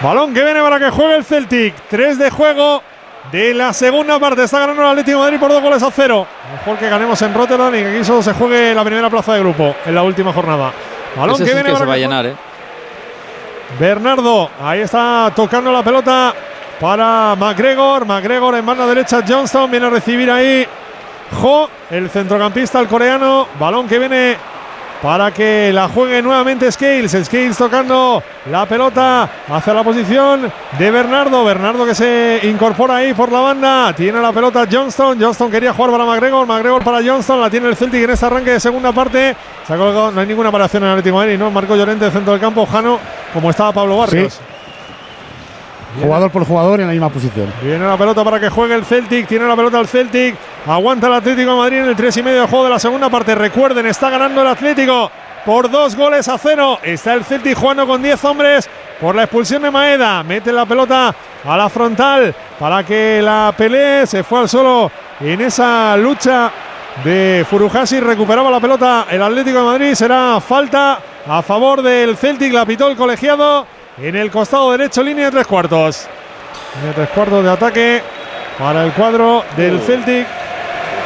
Balón 0.00 0.34
que 0.34 0.44
viene 0.44 0.60
para 0.60 0.78
que 0.78 0.90
juegue 0.90 1.16
el 1.16 1.24
Celtic. 1.24 1.74
Tres 1.88 2.18
de 2.18 2.30
juego 2.30 2.82
de 3.30 3.54
la 3.54 3.72
segunda 3.72 4.18
parte. 4.18 4.44
Está 4.44 4.60
ganando 4.60 4.82
el 4.82 4.88
Atlético 4.88 5.18
de 5.18 5.24
Madrid 5.24 5.40
por 5.40 5.50
dos 5.50 5.62
goles 5.62 5.82
a 5.82 5.90
cero. 5.90 6.26
Mejor 6.52 6.78
que 6.78 6.88
ganemos 6.88 7.20
en 7.22 7.34
Rotterdam 7.34 7.74
y 7.74 7.78
que 7.78 7.88
aquí 7.96 8.04
solo 8.04 8.22
se 8.22 8.32
juegue 8.34 8.74
la 8.74 8.84
primera 8.84 9.10
plaza 9.10 9.34
de 9.34 9.40
grupo 9.40 9.74
en 9.84 9.94
la 9.94 10.02
última 10.02 10.32
jornada. 10.32 10.72
Balón 11.16 11.34
Ese 11.34 11.44
que 11.44 11.50
sí 11.50 11.54
viene 11.54 11.70
que 11.70 11.74
se 11.76 11.78
para 11.80 11.88
va 11.88 11.94
a 11.94 11.98
llenar, 11.98 12.26
¿eh? 12.26 12.34
Bernardo, 13.78 14.50
ahí 14.62 14.80
está 14.80 15.32
tocando 15.34 15.72
la 15.72 15.82
pelota 15.82 16.32
para 16.80 17.34
McGregor. 17.36 18.04
McGregor 18.04 18.54
en 18.56 18.66
banda 18.66 18.86
derecha, 18.86 19.22
Johnston 19.26 19.70
viene 19.70 19.86
a 19.86 19.90
recibir 19.90 20.30
ahí 20.30 20.66
Jo, 21.40 21.68
el 21.90 22.10
centrocampista, 22.10 22.80
el 22.80 22.88
coreano. 22.88 23.48
Balón 23.58 23.88
que 23.88 23.98
viene 23.98 24.36
para 25.02 25.32
que 25.32 25.70
la 25.72 25.88
juegue 25.88 26.22
nuevamente 26.22 26.70
Scales. 26.70 27.12
Scales 27.24 27.56
tocando 27.56 28.22
la 28.50 28.66
pelota 28.66 29.28
hacia 29.48 29.74
la 29.74 29.82
posición 29.82 30.50
de 30.78 30.90
Bernardo. 30.90 31.44
Bernardo 31.44 31.84
que 31.84 31.94
se 31.94 32.40
incorpora 32.44 32.96
ahí 32.96 33.12
por 33.12 33.30
la 33.30 33.40
banda. 33.40 33.92
Tiene 33.94 34.20
la 34.20 34.32
pelota 34.32 34.66
Johnston. 34.70 35.18
Johnston 35.20 35.50
quería 35.50 35.72
jugar 35.72 35.90
para 35.90 36.04
McGregor. 36.04 36.46
McGregor 36.46 36.82
para 36.82 37.02
Johnston. 37.04 37.40
La 37.40 37.50
tiene 37.50 37.68
el 37.68 37.76
Celtic 37.76 38.04
en 38.04 38.10
este 38.10 38.26
arranque 38.26 38.52
de 38.52 38.60
segunda 38.60 38.92
parte. 38.92 39.36
Se 39.66 39.74
ha 39.74 39.76
colocado, 39.76 40.12
no 40.12 40.20
hay 40.20 40.26
ninguna 40.26 40.50
variación 40.50 40.82
en 40.84 40.88
el 40.90 40.92
Atlético 40.98 41.16
Madrid, 41.16 41.38
¿no? 41.38 41.50
Marco 41.50 41.74
Llorente, 41.76 42.10
centro 42.10 42.32
del 42.32 42.40
campo. 42.40 42.66
Jano, 42.66 42.98
como 43.32 43.50
estaba 43.50 43.72
Pablo 43.72 43.98
Barrios. 43.98 44.40
Jugador 46.02 46.30
por 46.30 46.44
jugador 46.44 46.80
en 46.80 46.86
la 46.86 46.92
misma 46.92 47.08
posición. 47.08 47.52
Viene 47.62 47.86
la 47.86 47.96
pelota 47.96 48.24
para 48.24 48.40
que 48.40 48.48
juegue 48.48 48.74
el 48.74 48.84
Celtic. 48.84 49.26
Tiene 49.28 49.46
la 49.46 49.56
pelota 49.56 49.80
el 49.80 49.86
Celtic. 49.86 50.36
Aguanta 50.66 51.06
el 51.06 51.14
Atlético 51.14 51.52
de 51.52 51.56
Madrid 51.56 51.78
en 51.78 51.88
el 51.88 51.96
3 51.96 52.16
y 52.16 52.22
medio 52.22 52.40
de 52.42 52.48
juego 52.48 52.64
de 52.64 52.70
la 52.70 52.78
segunda 52.78 53.08
parte. 53.10 53.34
Recuerden, 53.34 53.86
está 53.86 54.10
ganando 54.10 54.42
el 54.42 54.48
Atlético 54.48 55.10
por 55.44 55.70
dos 55.70 55.94
goles 55.96 56.26
a 56.28 56.38
cero. 56.38 56.78
Está 56.82 57.14
el 57.14 57.24
Celtic 57.24 57.56
jugando 57.56 57.86
con 57.86 58.02
10 58.02 58.24
hombres 58.24 58.68
por 59.00 59.14
la 59.14 59.24
expulsión 59.24 59.62
de 59.62 59.70
Maeda. 59.70 60.22
Mete 60.22 60.52
la 60.52 60.66
pelota 60.66 61.14
a 61.44 61.56
la 61.56 61.68
frontal 61.68 62.34
para 62.58 62.82
que 62.82 63.20
la 63.22 63.54
pelee. 63.56 64.06
Se 64.06 64.22
fue 64.24 64.40
al 64.40 64.48
solo 64.48 64.90
en 65.20 65.40
esa 65.42 65.96
lucha 65.96 66.50
de 67.04 67.46
Furuhashi. 67.48 68.00
Recuperaba 68.00 68.50
la 68.50 68.60
pelota 68.60 69.06
el 69.10 69.22
Atlético 69.22 69.58
de 69.58 69.64
Madrid. 69.64 69.94
Será 69.94 70.40
falta 70.40 70.98
a 71.26 71.42
favor 71.42 71.82
del 71.82 72.16
Celtic. 72.16 72.52
La 72.52 72.66
pitó 72.66 72.88
el 72.88 72.96
colegiado 72.96 73.66
en 73.98 74.16
el 74.16 74.30
costado 74.30 74.72
derecho, 74.72 75.02
línea 75.02 75.26
de 75.26 75.30
tres 75.32 75.46
cuartos. 75.46 76.06
Línea 76.76 76.88
de 76.88 76.94
tres 76.94 77.08
cuartos 77.10 77.44
de 77.44 77.50
ataque 77.50 78.02
para 78.58 78.84
el 78.84 78.92
cuadro 78.92 79.44
del 79.56 79.80
Celtic. 79.80 80.26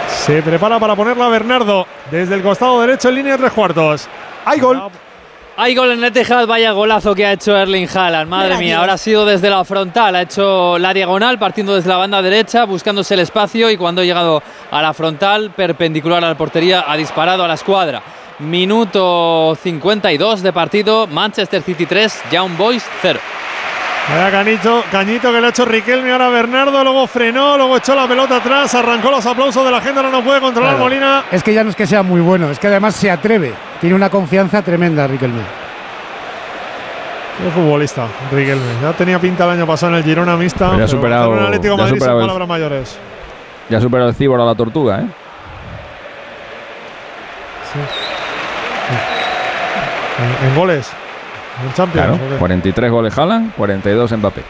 Se 0.09 0.43
prepara 0.43 0.79
para 0.79 0.97
ponerla 0.97 1.29
Bernardo 1.29 1.87
desde 2.11 2.35
el 2.35 2.43
costado 2.43 2.81
derecho 2.81 3.09
en 3.11 3.15
línea 3.17 3.33
de 3.33 3.39
tres 3.39 3.53
cuartos. 3.53 4.09
¡Hay 4.45 4.61
gol! 4.61 4.83
Hay 5.61 5.75
gol 5.75 5.91
en 5.91 6.05
Etihad, 6.05 6.47
vaya 6.47 6.71
golazo 6.71 7.17
que 7.17 7.27
ha 7.27 7.33
hecho 7.33 7.57
Erling 7.57 7.89
Haaland. 7.93 8.31
Madre 8.31 8.51
Gracias. 8.51 8.65
mía, 8.65 8.79
ahora 8.79 8.93
ha 8.93 8.99
sido 8.99 9.27
desde 9.27 9.51
la 9.51 9.65
frontal, 9.65 10.15
ha 10.15 10.23
hecho 10.23 10.79
la 10.79 10.95
diagonal 10.95 11.37
partiendo 11.37 11.75
desde 11.75 11.89
la 11.89 11.97
banda 11.97 12.23
derecha, 12.23 12.63
buscándose 12.65 13.15
el 13.15 13.21
espacio 13.21 13.69
y 13.69 13.77
cuando 13.77 14.01
ha 14.01 14.05
llegado 14.05 14.41
a 14.71 14.81
la 14.81 14.95
frontal, 14.95 15.51
perpendicular 15.51 16.25
a 16.25 16.29
la 16.29 16.37
portería, 16.37 16.85
ha 16.87 16.97
disparado 16.97 17.43
a 17.43 17.49
la 17.49 17.55
escuadra. 17.55 18.01
Minuto 18.41 19.57
52 19.61 20.43
de 20.43 20.53
partido, 20.53 21.07
Manchester 21.09 21.61
City 21.63 21.87
3, 21.87 22.23
Young 22.31 22.57
Boys 22.57 22.85
0. 23.03 23.19
Vaya 24.11 24.31
cañito, 24.31 24.85
cañito 24.91 25.31
que 25.33 25.41
le 25.41 25.47
ha 25.49 25.51
hecho 25.51 25.65
Riquelme 25.67 26.13
ahora 26.13 26.29
Bernardo, 26.31 26.83
luego 26.83 27.07
frenó, 27.07 27.57
luego 27.59 27.77
echó 27.77 27.95
la 27.95 28.07
pelota 28.09 28.37
atrás, 28.37 28.75
arrancó 28.75 29.11
los 29.11 29.27
aplausos 29.27 29.63
de 29.65 29.71
la 29.71 29.81
gente, 29.81 29.99
ahora 29.99 30.11
no 30.11 30.23
puede 30.23 30.41
controlar 30.41 30.71
Claro. 30.77 30.85
Molina. 30.85 31.25
Es 31.31 31.43
que 31.43 31.53
ya 31.53 31.63
no 31.65 31.71
es 31.71 31.77
que 31.77 31.87
sea 31.87 32.03
muy 32.03 32.21
bueno, 32.21 32.49
es 32.51 32.59
que 32.59 32.69
además 32.69 32.95
se 32.95 33.11
atreve. 33.11 33.53
Tiene 33.81 33.95
una 33.97 34.09
confianza 34.09 34.63
tremenda, 34.63 35.07
Riquelme. 35.07 35.43
Qué 37.43 37.51
futbolista, 37.51 38.07
Riquelme. 38.33 38.63
Ya 38.83 38.93
tenía 38.95 39.19
pinta 39.19 39.45
el 39.45 39.51
año 39.51 39.67
pasado 39.67 39.93
en 39.93 39.99
el 39.99 40.05
Girona 40.05 40.37
mixta. 40.37 40.67
Pero 40.69 40.79
ya 40.79 40.85
ha 40.85 40.89
superado- 40.89 41.31
un 41.31 41.41
Atlético 41.41 41.77
ya 41.77 41.83
Madrid 41.83 41.91
son 41.91 41.99
superado 41.99 42.21
el- 42.21 42.27
palabras 42.27 42.49
mayores. 42.49 42.99
Ya 43.69 43.81
superó 43.81 44.09
el 44.09 44.15
cíbor 44.15 44.41
a 44.41 44.45
la 44.45 44.55
tortuga, 44.55 45.01
¿eh? 45.01 45.07
En, 50.19 50.49
en 50.49 50.55
goles, 50.57 50.91
en 51.65 51.75
Champions. 51.75 52.09
Claro. 52.09 52.25
¿o 52.27 52.31
qué? 52.31 52.37
43 52.39 52.91
goles 52.91 53.17
Haaland, 53.19 53.55
42 53.55 54.13
Mbappé. 54.13 54.43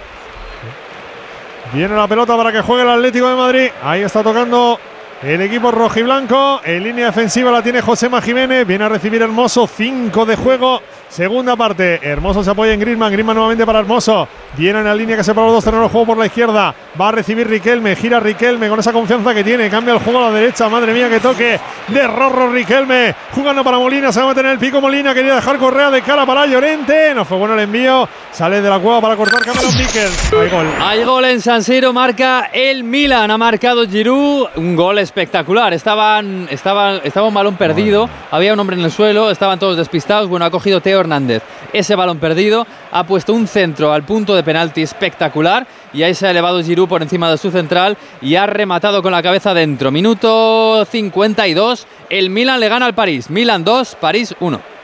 Viene 1.73 1.95
la 1.95 2.09
pelota 2.09 2.37
para 2.37 2.51
que 2.51 2.61
juegue 2.63 2.83
el 2.83 2.89
Atlético 2.89 3.29
de 3.29 3.37
Madrid. 3.37 3.71
Ahí 3.83 4.03
está 4.03 4.23
tocando 4.23 4.81
el 5.23 5.41
equipo 5.41 5.71
rojiblanco. 5.71 6.61
En 6.65 6.85
línea 6.85 7.07
defensiva 7.07 7.51
la 7.51 7.63
tiene 7.63 7.81
Josema 7.81 8.23
Jiménez. 8.23 8.67
Viene 8.67 8.85
a 8.85 8.89
recibir 8.89 9.23
Hermoso. 9.23 9.67
5 9.67 10.27
de 10.27 10.37
juego. 10.37 10.81
Segunda 11.09 11.57
parte. 11.57 12.01
Hermoso 12.03 12.45
se 12.45 12.51
apoya 12.51 12.73
en 12.73 12.81
Griezmann. 12.81 13.11
Griezmann 13.11 13.37
nuevamente 13.37 13.65
para 13.67 13.81
Hermoso. 13.81 14.29
Viene 14.57 14.79
en 14.81 14.85
la 14.85 14.95
línea 14.95 15.17
que 15.17 15.25
separa 15.25 15.47
los 15.47 15.57
dos 15.57 15.65
terrenos 15.65 15.87
de 15.87 15.93
juego 15.93 16.07
por 16.07 16.19
la 16.19 16.27
izquierda. 16.27 16.75
Va 17.01 17.09
a 17.09 17.13
recibir 17.13 17.49
Riquelme. 17.49 17.97
Gira 17.97 18.21
Riquelme 18.21 18.69
con 18.69 18.79
esa 18.79 18.93
confianza 18.93 19.35
que 19.35 19.43
tiene. 19.43 19.71
Cambia 19.71 19.95
el 19.95 20.01
juego 20.01 20.19
a 20.21 20.31
la 20.31 20.39
derecha. 20.39 20.69
Madre 20.69 20.93
mía, 20.93 21.09
que 21.09 21.21
toque 21.21 21.59
de 21.89 22.07
Rorro 22.07 22.53
Riquelme. 22.53 23.15
Jugando 23.33 23.65
para 23.65 23.79
Molina. 23.79 24.13
Se 24.13 24.21
va 24.21 24.27
a 24.27 24.29
meter 24.29 24.45
en 24.47 24.53
el 24.53 24.59
pico 24.59 24.81
Molina. 24.81 25.15
Quería 25.15 25.35
dejar 25.35 25.59
Correa 25.59 25.91
de 25.91 26.03
cara 26.03 26.27
para 26.27 26.47
Llorente. 26.47 27.15
No 27.15 27.25
fue 27.25 27.39
bueno 27.39 27.55
el 27.55 27.61
envío. 27.61 28.09
Sale 28.31 28.61
de 28.61 28.69
la 28.69 28.79
cueva 28.79 29.01
para 29.01 29.17
cortar 29.17 29.43
Cameron 29.43 29.77
Vickers. 29.77 30.33
Hay 30.33 30.49
gol. 30.51 30.67
Hay 30.81 31.05
gol 31.05 31.25
en 31.25 31.41
San 31.41 31.65
Siro, 31.65 31.93
marca 31.93 32.51
el 32.53 32.85
Milan, 32.85 33.31
ha 33.31 33.39
marcado 33.39 33.87
Giroud, 33.89 34.49
un 34.57 34.77
gol 34.77 34.99
espectacular. 35.09 35.73
Estaban, 35.73 36.47
estaban, 36.51 37.01
estaba 37.03 37.29
un 37.29 37.35
balón 37.35 37.57
perdido, 37.57 38.09
había 38.31 38.53
un 38.53 38.61
hombre 38.61 38.77
en 38.77 38.85
el 38.85 38.93
suelo, 38.93 39.31
estaban 39.31 39.59
todos 39.59 39.77
despistados. 39.77 40.29
Bueno, 40.29 40.45
ha 40.45 40.51
cogido 40.51 40.81
Teo 40.81 41.01
Hernández 41.01 41.43
ese 41.73 41.95
balón 41.95 42.19
perdido, 42.19 42.67
ha 42.93 43.05
puesto 43.05 43.33
un 43.33 43.47
centro 43.47 43.93
al 43.93 44.03
punto 44.03 44.35
de 44.35 44.43
penalti 44.43 44.83
espectacular 44.83 45.67
y 45.93 46.03
ahí 46.03 46.15
se 46.15 46.27
ha 46.27 46.31
elevado 46.31 46.63
Giroud 46.63 46.89
por 46.89 47.03
encima 47.03 47.31
de 47.31 47.39
su 47.39 47.51
central 47.51 47.97
y 48.21 48.37
ha 48.37 48.47
rematado 48.47 49.03
con 49.03 49.13
la 49.13 49.23
cabeza 49.23 49.55
dentro. 49.55 49.91
Minuto 49.91 50.85
52, 50.85 51.87
el 52.11 52.31
Milan 52.31 52.61
le 52.61 52.69
gana 52.69 52.87
al 52.87 52.95
París. 52.95 53.31
Milan 53.31 53.65
2, 53.65 53.97
París 54.01 54.35
1. 54.41 54.78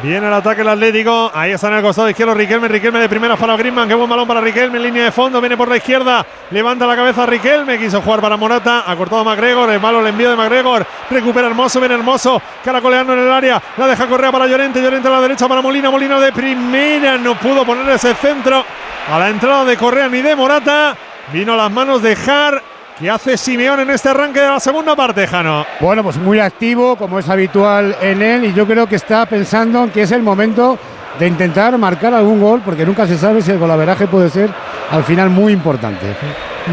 Viene 0.00 0.26
el 0.26 0.32
ataque 0.32 0.62
el 0.62 0.68
Atlético. 0.68 1.30
Ahí 1.34 1.52
está 1.52 1.68
en 1.68 1.74
el 1.74 1.82
costado 1.82 2.08
izquierdo 2.08 2.34
Riquelme. 2.34 2.66
Riquelme 2.66 2.98
de 2.98 3.08
primeras 3.08 3.38
para 3.38 3.56
Griezmann. 3.56 3.86
Qué 3.86 3.94
buen 3.94 4.08
balón 4.08 4.26
para 4.26 4.40
Riquelme 4.40 4.78
en 4.78 4.84
línea 4.84 5.04
de 5.04 5.12
fondo. 5.12 5.40
Viene 5.40 5.56
por 5.56 5.68
la 5.68 5.76
izquierda. 5.76 6.24
Levanta 6.50 6.86
la 6.86 6.96
cabeza 6.96 7.26
Riquelme. 7.26 7.78
Quiso 7.78 8.00
jugar 8.00 8.20
para 8.20 8.36
Morata. 8.36 8.84
Ha 8.86 8.96
cortado 8.96 9.22
McGregor. 9.22 9.68
El 9.70 9.80
malo 9.80 10.02
le 10.02 10.08
envío 10.08 10.30
de 10.30 10.36
McGregor. 10.36 10.86
Recupera 11.10 11.46
Hermoso. 11.46 11.78
Viene 11.78 11.94
Hermoso. 11.94 12.40
Caracoleando 12.64 13.12
en 13.12 13.18
el 13.20 13.30
área. 13.30 13.62
La 13.76 13.86
deja 13.86 14.06
Correa 14.06 14.32
para 14.32 14.46
Llorente. 14.46 14.82
Llorente 14.82 15.08
a 15.08 15.10
la 15.10 15.20
derecha 15.20 15.46
para 15.46 15.60
Molina. 15.60 15.90
Molina 15.90 16.18
de 16.18 16.32
primera. 16.32 17.18
No 17.18 17.34
pudo 17.38 17.64
poner 17.64 17.88
ese 17.90 18.14
centro 18.14 18.64
a 19.10 19.18
la 19.18 19.28
entrada 19.28 19.64
de 19.64 19.76
Correa 19.76 20.08
ni 20.08 20.22
de 20.22 20.34
Morata. 20.34 20.96
Vino 21.32 21.52
a 21.52 21.56
las 21.56 21.70
manos 21.70 22.02
de 22.02 22.16
Jar. 22.16 22.71
¿Qué 23.02 23.10
hace 23.10 23.36
Simeón 23.36 23.80
en 23.80 23.90
este 23.90 24.10
arranque 24.10 24.38
de 24.38 24.46
la 24.48 24.60
segunda 24.60 24.94
parte, 24.94 25.26
Jano? 25.26 25.66
Bueno, 25.80 26.04
pues 26.04 26.18
muy 26.18 26.38
activo, 26.38 26.94
como 26.94 27.18
es 27.18 27.28
habitual 27.28 27.96
en 28.00 28.22
él, 28.22 28.44
y 28.44 28.52
yo 28.52 28.64
creo 28.64 28.86
que 28.86 28.94
está 28.94 29.26
pensando 29.26 29.90
que 29.92 30.02
es 30.02 30.12
el 30.12 30.22
momento 30.22 30.78
de 31.18 31.26
intentar 31.26 31.76
marcar 31.78 32.14
algún 32.14 32.40
gol, 32.40 32.62
porque 32.64 32.86
nunca 32.86 33.04
se 33.08 33.18
sabe 33.18 33.42
si 33.42 33.50
el 33.50 33.58
golaveraje 33.58 34.06
puede 34.06 34.30
ser 34.30 34.50
al 34.88 35.02
final 35.02 35.30
muy 35.30 35.52
importante. 35.52 36.06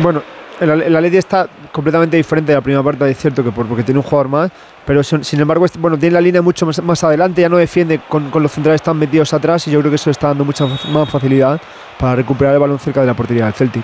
Bueno, 0.03 0.21
el, 0.59 0.69
el 0.83 0.95
Atleti 0.95 1.17
está 1.17 1.47
completamente 1.71 2.15
diferente 2.15 2.51
de 2.51 2.57
la 2.57 2.61
primera 2.61 2.83
parte, 2.83 3.09
es 3.09 3.17
cierto 3.17 3.43
que 3.43 3.51
por- 3.51 3.65
porque 3.65 3.81
tiene 3.81 3.97
un 3.97 4.03
jugador 4.05 4.27
más, 4.29 4.51
pero 4.85 5.01
sin, 5.01 5.23
sin 5.23 5.39
embargo, 5.39 5.65
bueno, 5.79 5.97
tiene 5.97 6.13
la 6.13 6.21
línea 6.21 6.43
mucho 6.43 6.63
más, 6.67 6.79
más 6.83 7.03
adelante, 7.03 7.41
ya 7.41 7.49
no 7.49 7.57
defiende 7.57 8.01
con, 8.07 8.29
con 8.29 8.43
los 8.43 8.51
centrales 8.51 8.83
tan 8.83 8.97
metidos 8.99 9.33
atrás 9.33 9.67
y 9.67 9.71
yo 9.71 9.79
creo 9.79 9.89
que 9.89 9.95
eso 9.95 10.11
está 10.11 10.27
dando 10.27 10.45
mucha 10.45 10.67
más 10.91 11.09
facilidad 11.09 11.59
para 11.97 12.17
recuperar 12.17 12.53
el 12.53 12.59
balón 12.59 12.77
cerca 12.77 13.01
de 13.01 13.07
la 13.07 13.15
portería 13.15 13.45
del 13.45 13.53
Celtic. 13.55 13.83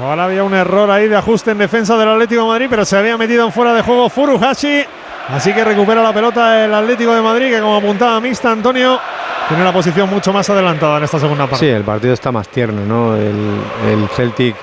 Ahora 0.00 0.24
había 0.24 0.44
un 0.44 0.52
error 0.54 0.90
ahí 0.90 1.08
de 1.08 1.16
ajuste 1.16 1.52
en 1.52 1.58
defensa 1.58 1.96
del 1.96 2.08
Atlético 2.08 2.42
de 2.42 2.48
Madrid, 2.48 2.66
pero 2.68 2.84
se 2.84 2.96
había 2.98 3.16
metido 3.16 3.44
en 3.46 3.52
fuera 3.52 3.72
de 3.72 3.82
juego 3.82 4.08
Furuhashi. 4.10 4.84
Así 5.28 5.52
que 5.52 5.64
recupera 5.64 6.02
la 6.02 6.12
pelota 6.12 6.64
el 6.64 6.74
Atlético 6.74 7.14
de 7.14 7.22
Madrid, 7.22 7.50
que 7.50 7.60
como 7.60 7.76
apuntaba 7.76 8.20
mixta 8.20 8.52
Antonio, 8.52 9.00
tiene 9.48 9.64
la 9.64 9.72
posición 9.72 10.08
mucho 10.10 10.32
más 10.32 10.48
adelantada 10.50 10.98
en 10.98 11.04
esta 11.04 11.18
segunda 11.18 11.46
parte. 11.46 11.64
Sí, 11.66 11.68
el 11.68 11.82
partido 11.82 12.12
está 12.14 12.30
más 12.30 12.48
tierno, 12.48 12.82
¿no? 12.86 13.16
El, 13.16 13.58
el 13.88 14.08
Celtic 14.14 14.54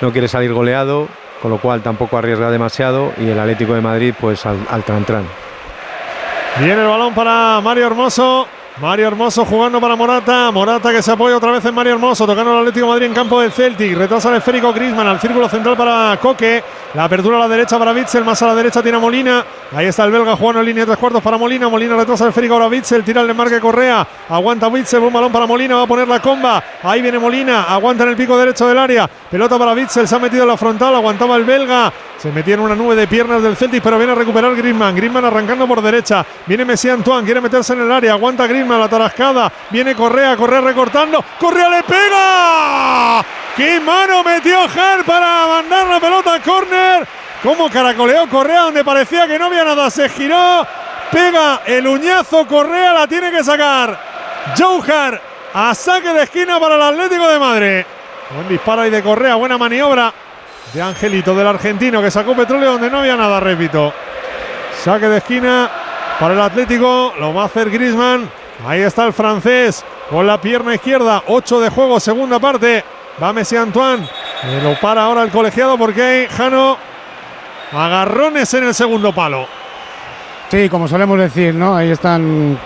no 0.00 0.10
quiere 0.10 0.26
salir 0.26 0.52
goleado, 0.52 1.06
con 1.42 1.50
lo 1.50 1.58
cual 1.58 1.82
tampoco 1.82 2.18
arriesga 2.18 2.50
demasiado 2.50 3.12
y 3.18 3.28
el 3.28 3.38
Atlético 3.38 3.74
de 3.74 3.80
Madrid 3.80 4.14
pues 4.18 4.44
al, 4.46 4.56
al 4.70 4.84
tran-tran. 4.84 5.24
Viene 6.58 6.82
el 6.82 6.88
balón 6.88 7.14
para 7.14 7.60
Mario 7.60 7.86
Hermoso. 7.86 8.48
Mario 8.80 9.08
Hermoso 9.08 9.44
jugando 9.44 9.80
para 9.80 9.96
Morata. 9.96 10.52
Morata 10.52 10.92
que 10.92 11.02
se 11.02 11.10
apoya 11.10 11.36
otra 11.36 11.50
vez 11.50 11.64
en 11.64 11.74
Mario 11.74 11.94
Hermoso. 11.94 12.24
Tocando 12.24 12.52
el 12.52 12.58
Atlético 12.60 12.86
Madrid 12.86 13.06
en 13.06 13.14
campo 13.14 13.40
del 13.40 13.50
Celtic. 13.50 13.96
Retrasa 13.96 14.30
el 14.30 14.36
esférico 14.36 14.72
Griezmann 14.72 15.08
al 15.08 15.18
círculo 15.18 15.48
central 15.48 15.76
para 15.76 16.16
Coque. 16.22 16.62
La 16.94 17.04
apertura 17.04 17.38
a 17.38 17.40
la 17.40 17.48
derecha 17.48 17.76
para 17.76 17.92
Bitzel. 17.92 18.24
Más 18.24 18.40
a 18.40 18.46
la 18.46 18.54
derecha 18.54 18.80
tiene 18.80 18.98
Molina. 18.98 19.44
Ahí 19.74 19.86
está 19.86 20.04
el 20.04 20.12
belga 20.12 20.36
jugando 20.36 20.60
en 20.60 20.66
línea 20.66 20.82
de 20.82 20.86
tres 20.86 20.98
cuartos 20.98 21.20
para 21.20 21.36
Molina. 21.36 21.68
Molina 21.68 21.96
retrasa 21.96 22.22
el 22.22 22.30
esférico 22.30 22.54
ahora 22.54 22.68
Bitzel. 22.68 23.02
Tira 23.02 23.20
el 23.20 23.26
desmarque 23.26 23.58
Correa. 23.58 24.06
Aguanta 24.28 24.68
Bitzel. 24.68 25.00
Un 25.00 25.12
balón 25.12 25.32
para 25.32 25.46
Molina. 25.46 25.74
Va 25.74 25.82
a 25.82 25.86
poner 25.88 26.06
la 26.06 26.22
comba. 26.22 26.62
Ahí 26.84 27.02
viene 27.02 27.18
Molina. 27.18 27.64
Aguanta 27.64 28.04
en 28.04 28.10
el 28.10 28.16
pico 28.16 28.38
derecho 28.38 28.68
del 28.68 28.78
área. 28.78 29.08
Pelota 29.08 29.58
para 29.58 29.74
Bitzel. 29.74 30.06
Se 30.06 30.14
ha 30.14 30.20
metido 30.20 30.44
en 30.44 30.48
la 30.50 30.56
frontal. 30.56 30.94
Aguantaba 30.94 31.34
el 31.34 31.44
belga. 31.44 31.92
Se 32.18 32.32
metía 32.32 32.54
en 32.54 32.60
una 32.60 32.74
nube 32.74 32.96
de 32.96 33.06
piernas 33.06 33.40
del 33.40 33.56
Celtic, 33.56 33.80
pero 33.80 33.96
viene 33.96 34.10
a 34.10 34.16
recuperar 34.16 34.52
Griezmann. 34.56 34.96
Griezmann 34.96 35.24
arrancando 35.24 35.68
por 35.68 35.80
derecha. 35.80 36.26
Viene 36.46 36.64
Messi 36.64 36.88
Antoine, 36.88 37.24
quiere 37.24 37.40
meterse 37.40 37.74
en 37.74 37.82
el 37.82 37.92
área. 37.92 38.14
Aguanta 38.14 38.44
Griezmann, 38.48 38.80
la 38.80 38.88
tarascada. 38.88 39.52
Viene 39.70 39.94
Correa, 39.94 40.36
Correa 40.36 40.60
recortando. 40.60 41.24
Correa 41.38 41.68
le 41.68 41.82
pega. 41.84 43.24
¡Qué 43.56 43.78
mano 43.78 44.24
metió 44.24 44.68
Jar 44.68 45.04
para 45.04 45.46
mandar 45.46 45.86
la 45.86 46.00
pelota 46.00 46.34
a 46.34 46.40
córner! 46.40 47.06
Cómo 47.40 47.70
caracoleó 47.70 48.28
Correa 48.28 48.62
donde 48.62 48.84
parecía 48.84 49.28
que 49.28 49.38
no 49.38 49.46
había 49.46 49.64
nada. 49.64 49.88
Se 49.88 50.08
giró. 50.08 50.66
Pega 51.12 51.62
el 51.66 51.86
uñazo. 51.86 52.48
Correa 52.48 52.94
la 52.94 53.06
tiene 53.06 53.30
que 53.30 53.44
sacar. 53.44 53.96
Jouhar 54.58 55.22
a 55.54 55.72
saque 55.72 56.12
de 56.12 56.24
esquina 56.24 56.58
para 56.58 56.74
el 56.74 56.82
Atlético 56.82 57.28
de 57.28 57.38
Madrid. 57.38 57.84
Buen 58.34 58.48
disparo 58.48 58.82
ahí 58.82 58.90
de 58.90 59.04
Correa. 59.04 59.36
Buena 59.36 59.56
maniobra 59.56 60.12
de 60.72 60.82
Angelito 60.82 61.34
del 61.34 61.46
argentino 61.46 62.02
que 62.02 62.10
sacó 62.10 62.34
petróleo 62.34 62.72
donde 62.72 62.90
no 62.90 62.98
había 62.98 63.16
nada, 63.16 63.40
repito. 63.40 63.92
Saque 64.82 65.08
de 65.08 65.18
esquina 65.18 65.70
para 66.20 66.34
el 66.34 66.40
Atlético, 66.40 67.14
lo 67.18 67.32
va 67.34 67.42
a 67.42 67.46
hacer 67.46 67.70
Griezmann. 67.70 68.28
Ahí 68.66 68.80
está 68.80 69.06
el 69.06 69.12
francés 69.12 69.84
con 70.10 70.26
la 70.26 70.40
pierna 70.40 70.74
izquierda, 70.74 71.22
8 71.26 71.60
de 71.60 71.68
juego, 71.70 72.00
segunda 72.00 72.38
parte. 72.38 72.84
Va 73.22 73.32
Messi 73.32 73.56
Antoine, 73.56 74.08
Eh, 74.44 74.60
lo 74.62 74.78
para 74.80 75.04
ahora 75.04 75.22
el 75.24 75.30
colegiado 75.30 75.76
porque 75.76 76.02
hay 76.02 76.26
Jano 76.28 76.76
agarrones 77.72 78.52
en 78.54 78.64
el 78.64 78.74
segundo 78.74 79.12
palo. 79.12 79.46
Sí, 80.50 80.68
como 80.68 80.86
solemos 80.86 81.18
decir, 81.18 81.54
¿no? 81.54 81.76
Ahí 81.76 81.90
están 81.90 82.56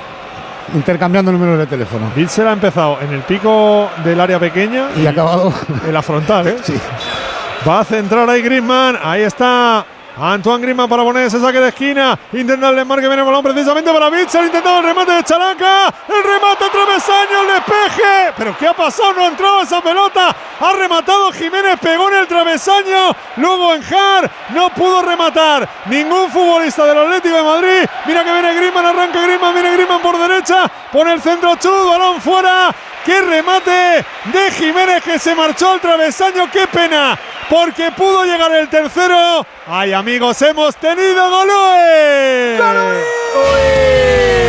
intercambiando 0.74 1.32
números 1.32 1.58
de 1.58 1.66
teléfono. 1.66 2.10
Bitzel 2.14 2.46
ha 2.46 2.52
empezado 2.52 2.98
en 3.00 3.12
el 3.12 3.20
pico 3.22 3.88
del 4.04 4.20
área 4.20 4.38
pequeña 4.38 4.88
Y 4.96 5.06
ha 5.06 5.10
acabado 5.10 5.52
en 5.86 5.92
la 5.92 6.02
frontal, 6.02 6.46
¿eh? 6.48 6.56
Va 7.66 7.78
a 7.78 7.84
centrar 7.84 8.28
ahí 8.28 8.42
Griezmann. 8.42 8.98
Ahí 9.00 9.22
está 9.22 9.86
Antoine 10.16 10.62
Griezmann 10.62 10.88
para 10.88 11.04
poner 11.04 11.26
ese 11.26 11.38
saque 11.38 11.60
de 11.60 11.68
esquina. 11.68 12.18
Intenta 12.32 12.70
el 12.70 12.76
desmarque, 12.76 13.06
viene 13.06 13.22
el 13.22 13.26
balón 13.26 13.44
precisamente 13.44 13.92
para 13.92 14.10
Bitzel. 14.10 14.46
Intentaba 14.46 14.78
el 14.78 14.84
remate 14.84 15.12
de 15.12 15.22
Chalaca. 15.22 15.86
El 16.08 16.24
remate 16.24 16.64
travesaño, 16.72 17.42
el 17.42 17.46
despeje. 17.54 18.32
Pero 18.36 18.56
¿qué 18.58 18.66
ha 18.66 18.72
pasado? 18.72 19.12
No 19.12 19.22
ha 19.22 19.28
entrado 19.28 19.62
esa 19.62 19.80
pelota. 19.80 20.34
Ha 20.60 20.72
rematado 20.72 21.30
Jiménez, 21.30 21.78
pegó 21.80 22.08
en 22.08 22.14
el 22.16 22.26
travesaño. 22.26 23.14
Luego 23.36 23.74
en 23.74 23.82
Jar 23.82 24.28
no 24.50 24.68
pudo 24.70 25.02
rematar 25.02 25.68
ningún 25.86 26.30
futbolista 26.30 26.84
del 26.84 26.98
Atlético 26.98 27.36
de 27.36 27.42
Madrid. 27.44 27.88
Mira 28.06 28.24
que 28.24 28.32
viene 28.32 28.54
Griezmann, 28.54 28.86
arranca 28.86 29.22
Griezmann, 29.22 29.54
viene 29.54 29.72
Griezmann 29.72 30.02
por 30.02 30.18
derecha. 30.18 30.68
Pone 30.90 31.12
el 31.12 31.22
centro 31.22 31.54
Chud, 31.54 31.88
balón 31.88 32.20
fuera. 32.20 32.74
¡Qué 33.04 33.20
remate 33.20 34.04
de 34.32 34.50
Jiménez 34.52 35.02
que 35.02 35.18
se 35.18 35.34
marchó 35.34 35.70
al 35.72 35.80
travesaño! 35.80 36.50
¡Qué 36.50 36.66
pena! 36.68 37.18
Porque 37.50 37.90
pudo 37.90 38.24
llegar 38.24 38.52
el 38.52 38.68
tercero. 38.68 39.44
¡Ay, 39.66 39.92
amigos! 39.92 40.40
¡Hemos 40.42 40.76
tenido 40.76 41.28
Golue! 41.28 42.56
Quiere 42.56 44.41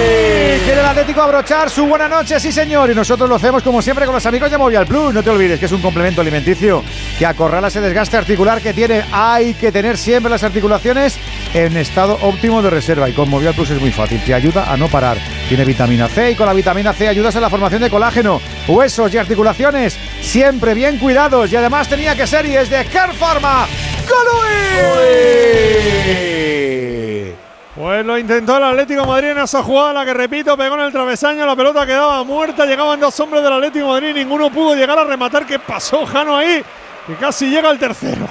Atlético 0.93 1.23
abrochar 1.23 1.71
su 1.71 1.87
buena 1.87 2.07
noche, 2.07 2.39
sí 2.39 2.51
señor. 2.51 2.91
Y 2.91 2.93
nosotros 2.93 3.27
lo 3.27 3.37
hacemos 3.37 3.63
como 3.63 3.81
siempre 3.81 4.05
con 4.05 4.13
los 4.13 4.27
amigos 4.27 4.51
de 4.51 4.59
Movial 4.59 4.85
Plus. 4.85 5.11
No 5.11 5.23
te 5.23 5.31
olvides 5.31 5.59
que 5.59 5.65
es 5.65 5.71
un 5.71 5.81
complemento 5.81 6.21
alimenticio 6.21 6.83
que 7.17 7.25
acorrala 7.25 7.69
ese 7.69 7.81
desgaste 7.81 8.15
articular 8.15 8.61
que 8.61 8.75
tiene. 8.75 9.03
Hay 9.11 9.55
que 9.55 9.71
tener 9.71 9.97
siempre 9.97 10.29
las 10.29 10.43
articulaciones 10.43 11.17
en 11.55 11.77
estado 11.77 12.19
óptimo 12.21 12.61
de 12.61 12.69
reserva. 12.69 13.09
Y 13.09 13.13
con 13.13 13.27
Movial 13.27 13.55
Plus 13.55 13.71
es 13.71 13.81
muy 13.81 13.91
fácil. 13.91 14.23
Te 14.23 14.35
ayuda 14.35 14.71
a 14.71 14.77
no 14.77 14.87
parar. 14.87 15.17
Tiene 15.49 15.65
vitamina 15.65 16.07
C 16.07 16.29
y 16.29 16.35
con 16.35 16.45
la 16.45 16.53
vitamina 16.53 16.93
C 16.93 17.07
ayudas 17.07 17.35
a 17.35 17.41
la 17.41 17.49
formación 17.49 17.81
de 17.81 17.89
colágeno, 17.89 18.39
huesos 18.67 19.11
y 19.15 19.17
articulaciones. 19.17 19.97
Siempre 20.21 20.75
bien 20.75 20.99
cuidados. 20.99 21.51
Y 21.51 21.55
además 21.55 21.87
tenía 21.87 22.15
que 22.15 22.27
ser 22.27 22.45
y 22.45 22.55
es 22.55 22.69
de 22.69 22.85
Care 22.85 23.13
Pharma. 23.13 23.65
¡Golui! 24.07 24.93
Pues 27.93 28.07
lo 28.07 28.17
intentó 28.17 28.57
el 28.57 28.63
Atlético 28.63 29.01
de 29.01 29.07
Madrid 29.07 29.27
en 29.29 29.37
esa 29.37 29.61
jugada, 29.61 29.93
la 29.93 30.03
que 30.03 30.15
repito, 30.15 30.57
pegó 30.57 30.73
en 30.73 30.81
el 30.81 30.91
travesaño, 30.91 31.45
la 31.45 31.55
pelota 31.55 31.85
quedaba 31.85 32.23
muerta, 32.23 32.65
llegaban 32.65 32.99
dos 32.99 33.19
hombres 33.19 33.43
del 33.43 33.53
Atlético 33.53 33.85
de 33.85 33.91
Madrid, 33.91 34.15
ninguno 34.15 34.49
pudo 34.49 34.73
llegar 34.73 34.97
a 34.97 35.03
rematar. 35.03 35.45
¿Qué 35.45 35.59
pasó, 35.59 36.03
Jano, 36.03 36.35
ahí? 36.35 36.63
Que 37.05 37.13
casi 37.17 37.51
llega 37.51 37.69
el 37.69 37.77
tercero. 37.77 38.25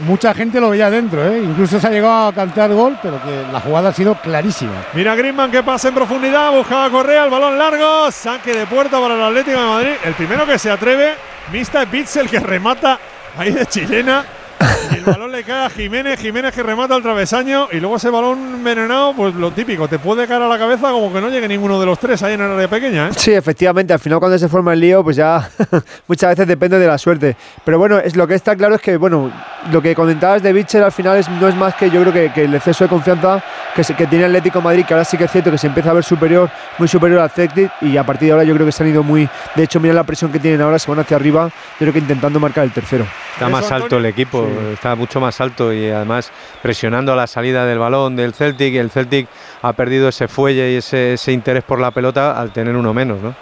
Mucha 0.00 0.34
gente 0.34 0.60
lo 0.60 0.68
veía 0.68 0.90
dentro, 0.90 1.26
¿eh? 1.26 1.38
Incluso 1.42 1.80
se 1.80 1.86
ha 1.86 1.90
llegado 1.90 2.26
a 2.26 2.34
cantar 2.34 2.70
gol, 2.74 2.98
pero 3.02 3.18
que 3.22 3.50
la 3.50 3.60
jugada 3.60 3.88
ha 3.88 3.92
sido 3.94 4.14
clarísima. 4.16 4.84
Mira 4.92 5.14
Griezmann 5.14 5.50
que 5.50 5.62
pasa 5.62 5.88
en 5.88 5.94
profundidad, 5.94 6.52
buscaba 6.52 6.90
Correa, 6.90 7.24
el 7.24 7.30
balón 7.30 7.56
largo, 7.56 8.10
saque 8.10 8.54
de 8.54 8.66
puerta 8.66 9.00
para 9.00 9.14
el 9.14 9.22
Atlético 9.22 9.58
de 9.58 9.66
Madrid. 9.66 9.92
El 10.04 10.12
primero 10.12 10.44
que 10.44 10.58
se 10.58 10.70
atreve, 10.70 11.14
Mista 11.50 11.86
Bitzel 11.86 12.28
que 12.28 12.40
remata 12.40 12.98
ahí 13.38 13.52
de 13.52 13.64
chilena. 13.64 14.22
Y 14.92 14.94
el 14.96 15.04
balón 15.04 15.32
le 15.32 15.42
cae 15.44 15.66
a 15.66 15.70
Jiménez, 15.70 16.20
Jiménez 16.20 16.54
que 16.54 16.62
remata 16.62 16.94
al 16.94 17.02
travesaño 17.02 17.68
y 17.72 17.80
luego 17.80 17.96
ese 17.96 18.10
balón 18.10 18.38
envenenado, 18.54 19.12
pues 19.14 19.34
lo 19.34 19.50
típico, 19.50 19.88
te 19.88 19.98
puede 19.98 20.26
caer 20.26 20.42
a 20.42 20.48
la 20.48 20.58
cabeza 20.58 20.90
como 20.92 21.12
que 21.12 21.20
no 21.20 21.28
llegue 21.28 21.48
ninguno 21.48 21.78
de 21.80 21.86
los 21.86 21.98
tres 21.98 22.22
ahí 22.22 22.34
en 22.34 22.40
el 22.42 22.50
área 22.52 22.68
pequeña. 22.68 23.08
¿eh? 23.08 23.10
Sí, 23.16 23.32
efectivamente, 23.32 23.92
al 23.92 23.98
final 23.98 24.18
cuando 24.18 24.38
se 24.38 24.48
forma 24.48 24.72
el 24.72 24.80
lío, 24.80 25.02
pues 25.02 25.16
ya 25.16 25.48
muchas 26.08 26.30
veces 26.30 26.46
depende 26.46 26.78
de 26.78 26.86
la 26.86 26.98
suerte. 26.98 27.36
Pero 27.64 27.78
bueno, 27.78 27.98
es, 27.98 28.16
lo 28.16 28.26
que 28.26 28.34
está 28.34 28.54
claro 28.56 28.74
es 28.76 28.80
que, 28.80 28.96
bueno, 28.96 29.30
lo 29.70 29.82
que 29.82 29.94
comentabas 29.94 30.42
de 30.42 30.52
Bichel 30.52 30.82
al 30.84 30.92
final 30.92 31.16
es, 31.18 31.28
no 31.28 31.48
es 31.48 31.54
más 31.54 31.74
que 31.74 31.90
yo 31.90 32.00
creo 32.02 32.12
que, 32.12 32.32
que 32.32 32.44
el 32.44 32.54
exceso 32.54 32.84
de 32.84 32.90
confianza 32.90 33.42
que, 33.74 33.82
se- 33.84 33.94
que 33.94 34.06
tiene 34.06 34.24
Atlético 34.26 34.60
Madrid, 34.60 34.84
que 34.86 34.94
ahora 34.94 35.04
sí 35.04 35.16
que 35.16 35.24
es 35.24 35.30
cierto 35.30 35.50
que 35.50 35.58
se 35.58 35.66
empieza 35.66 35.90
a 35.90 35.94
ver 35.94 36.04
superior, 36.04 36.50
muy 36.78 36.88
superior 36.88 37.20
al 37.20 37.30
Celtic 37.30 37.70
y 37.80 37.96
a 37.96 38.04
partir 38.04 38.26
de 38.26 38.32
ahora 38.32 38.44
yo 38.44 38.54
creo 38.54 38.66
que 38.66 38.72
se 38.72 38.82
han 38.82 38.88
ido 38.90 39.02
muy... 39.02 39.28
De 39.54 39.62
hecho, 39.62 39.80
mira 39.80 39.94
la 39.94 40.04
presión 40.04 40.30
que 40.30 40.38
tienen 40.38 40.60
ahora, 40.60 40.78
se 40.78 40.90
van 40.90 41.00
hacia 41.00 41.16
arriba, 41.16 41.48
yo 41.48 41.78
creo 41.78 41.92
que 41.92 41.98
intentando 42.00 42.38
marcar 42.40 42.64
el 42.64 42.72
tercero. 42.72 43.06
Está 43.32 43.48
más 43.48 43.70
alto 43.70 43.96
el 43.98 44.06
equipo, 44.06 44.46
está 44.72 44.94
mucho 44.94 45.20
más 45.20 45.40
alto 45.40 45.72
y 45.72 45.88
además 45.90 46.30
presionando 46.62 47.12
a 47.12 47.16
la 47.16 47.26
salida 47.26 47.66
del 47.66 47.78
balón 47.78 48.16
del 48.16 48.34
Celtic 48.34 48.74
y 48.74 48.78
el 48.78 48.90
Celtic 48.90 49.28
ha 49.62 49.72
perdido 49.72 50.08
ese 50.08 50.28
fuelle 50.28 50.72
y 50.72 50.76
ese, 50.76 51.14
ese 51.14 51.32
interés 51.32 51.64
por 51.64 51.80
la 51.80 51.90
pelota 51.90 52.38
al 52.38 52.52
tener 52.52 52.76
uno 52.76 52.92
menos, 52.94 53.20
¿no? 53.20 53.34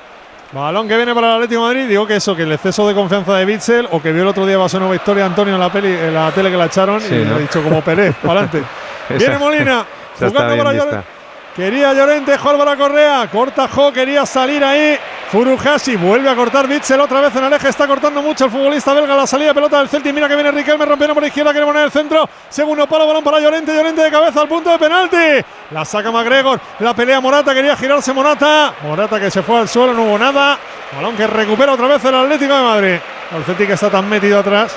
Balón 0.52 0.88
que 0.88 0.96
viene 0.96 1.14
para 1.14 1.28
el 1.28 1.34
Atlético 1.34 1.60
de 1.60 1.74
Madrid. 1.74 1.88
Digo 1.88 2.06
que 2.06 2.16
eso, 2.16 2.34
que 2.34 2.42
el 2.42 2.52
exceso 2.52 2.86
de 2.88 2.94
confianza 2.94 3.36
de 3.36 3.44
Bitzel 3.44 3.86
o 3.92 4.02
que 4.02 4.12
vio 4.12 4.22
el 4.22 4.28
otro 4.28 4.46
día 4.46 4.58
pasó 4.58 4.78
una 4.78 4.90
victoria 4.90 5.24
Antonio 5.24 5.54
en 5.54 5.60
la, 5.60 5.70
peli, 5.70 5.88
en 5.88 6.12
la 6.12 6.32
tele 6.32 6.50
que 6.50 6.56
la 6.56 6.66
echaron 6.66 7.00
Sí, 7.00 7.14
y 7.14 7.24
¿no? 7.24 7.36
ha 7.36 7.38
dicho 7.38 7.62
como 7.62 7.80
Pelé, 7.82 8.12
para 8.12 8.40
adelante. 8.40 8.62
Viene 9.18 9.38
Molina, 9.38 9.84
jugando 10.18 10.56
para. 10.56 11.04
Quería 11.54 11.92
Llorente, 11.92 12.32
Álvaro 12.32 12.76
Correa. 12.76 13.28
Corta 13.30 13.66
Jo, 13.66 13.92
quería 13.92 14.24
salir 14.24 14.62
ahí. 14.62 14.96
Furuhashi 15.32 15.96
vuelve 15.96 16.28
a 16.28 16.36
cortar 16.36 16.68
Bitzel 16.68 17.00
otra 17.00 17.20
vez 17.20 17.34
en 17.34 17.44
el. 17.44 17.52
Está 17.52 17.86
cortando 17.86 18.22
mucho 18.22 18.44
el 18.44 18.50
futbolista 18.50 18.94
belga. 18.94 19.16
La 19.16 19.26
salida 19.26 19.48
de 19.48 19.54
pelota 19.54 19.78
del 19.78 19.88
Celtic. 19.88 20.14
Mira 20.14 20.28
que 20.28 20.36
viene 20.36 20.52
Riquelme 20.52 20.84
rompiendo 20.84 21.14
por 21.14 21.24
izquierda. 21.24 21.50
Quiere 21.50 21.66
poner 21.66 21.84
el 21.84 21.90
centro. 21.90 22.28
Segundo 22.48 22.86
palo, 22.86 23.06
balón 23.06 23.24
para 23.24 23.40
Llorente. 23.40 23.74
Llorente 23.74 24.02
de 24.02 24.10
cabeza 24.10 24.42
al 24.42 24.48
punto 24.48 24.70
de 24.70 24.78
penalti. 24.78 25.44
La 25.72 25.84
saca 25.84 26.12
McGregor. 26.12 26.60
La 26.78 26.94
pelea 26.94 27.20
Morata. 27.20 27.52
Quería 27.52 27.76
girarse 27.76 28.12
Morata. 28.12 28.74
Morata 28.82 29.18
que 29.18 29.30
se 29.30 29.42
fue 29.42 29.58
al 29.58 29.68
suelo. 29.68 29.92
No 29.92 30.04
hubo 30.04 30.18
nada. 30.18 30.56
Balón 30.94 31.16
que 31.16 31.26
recupera 31.26 31.72
otra 31.72 31.88
vez 31.88 32.04
el 32.04 32.14
Atlético 32.14 32.54
de 32.54 32.62
Madrid. 32.62 32.96
El 33.36 33.44
Celtic 33.44 33.70
está 33.70 33.90
tan 33.90 34.08
metido 34.08 34.38
atrás 34.38 34.76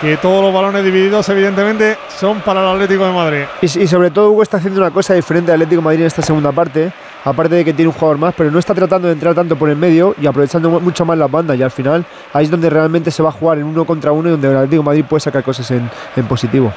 que 0.00 0.16
todos 0.16 0.42
los 0.42 0.52
balones 0.52 0.82
divididos, 0.82 1.28
evidentemente, 1.28 1.98
son 2.18 2.40
para 2.40 2.62
el 2.62 2.68
Atlético 2.76 3.04
de 3.04 3.12
Madrid. 3.12 3.42
Y, 3.60 3.68
sobre 3.68 4.10
todo 4.10 4.30
Hugo 4.30 4.42
está 4.42 4.56
haciendo 4.56 4.80
una 4.80 4.90
cosa 4.90 5.14
diferente 5.14 5.52
al 5.52 5.60
Atlético 5.60 5.82
Madrid 5.82 6.00
en 6.00 6.06
esta 6.06 6.22
segunda 6.22 6.52
parte, 6.52 6.90
aparte 7.24 7.56
de 7.56 7.64
que 7.64 7.74
tiene 7.74 7.88
un 7.88 7.94
jugador 7.94 8.16
más, 8.16 8.34
pero 8.34 8.50
no 8.50 8.58
está 8.58 8.74
tratando 8.74 9.08
de 9.08 9.14
entrar 9.14 9.34
tanto 9.34 9.56
por 9.56 9.68
el 9.68 9.76
medio 9.76 10.14
y 10.20 10.26
aprovechando 10.26 10.70
mucho 10.80 11.04
más 11.04 11.18
las 11.18 11.30
bandas 11.30 11.58
y 11.58 11.62
al 11.62 11.70
final 11.70 12.04
ahí 12.32 12.44
es 12.44 12.50
donde 12.50 12.70
realmente 12.70 13.10
se 13.10 13.22
va 13.22 13.28
a 13.28 13.32
jugar 13.32 13.58
en 13.58 13.64
uno 13.64 13.84
contra 13.84 14.12
uno 14.12 14.28
y 14.28 14.32
donde 14.32 14.48
el 14.48 14.56
Atlético 14.56 14.82
Madrid 14.82 15.04
puede 15.08 15.20
sacar 15.20 15.42
cosas 15.42 15.70
en 15.70 16.26
positivo. 16.26 16.72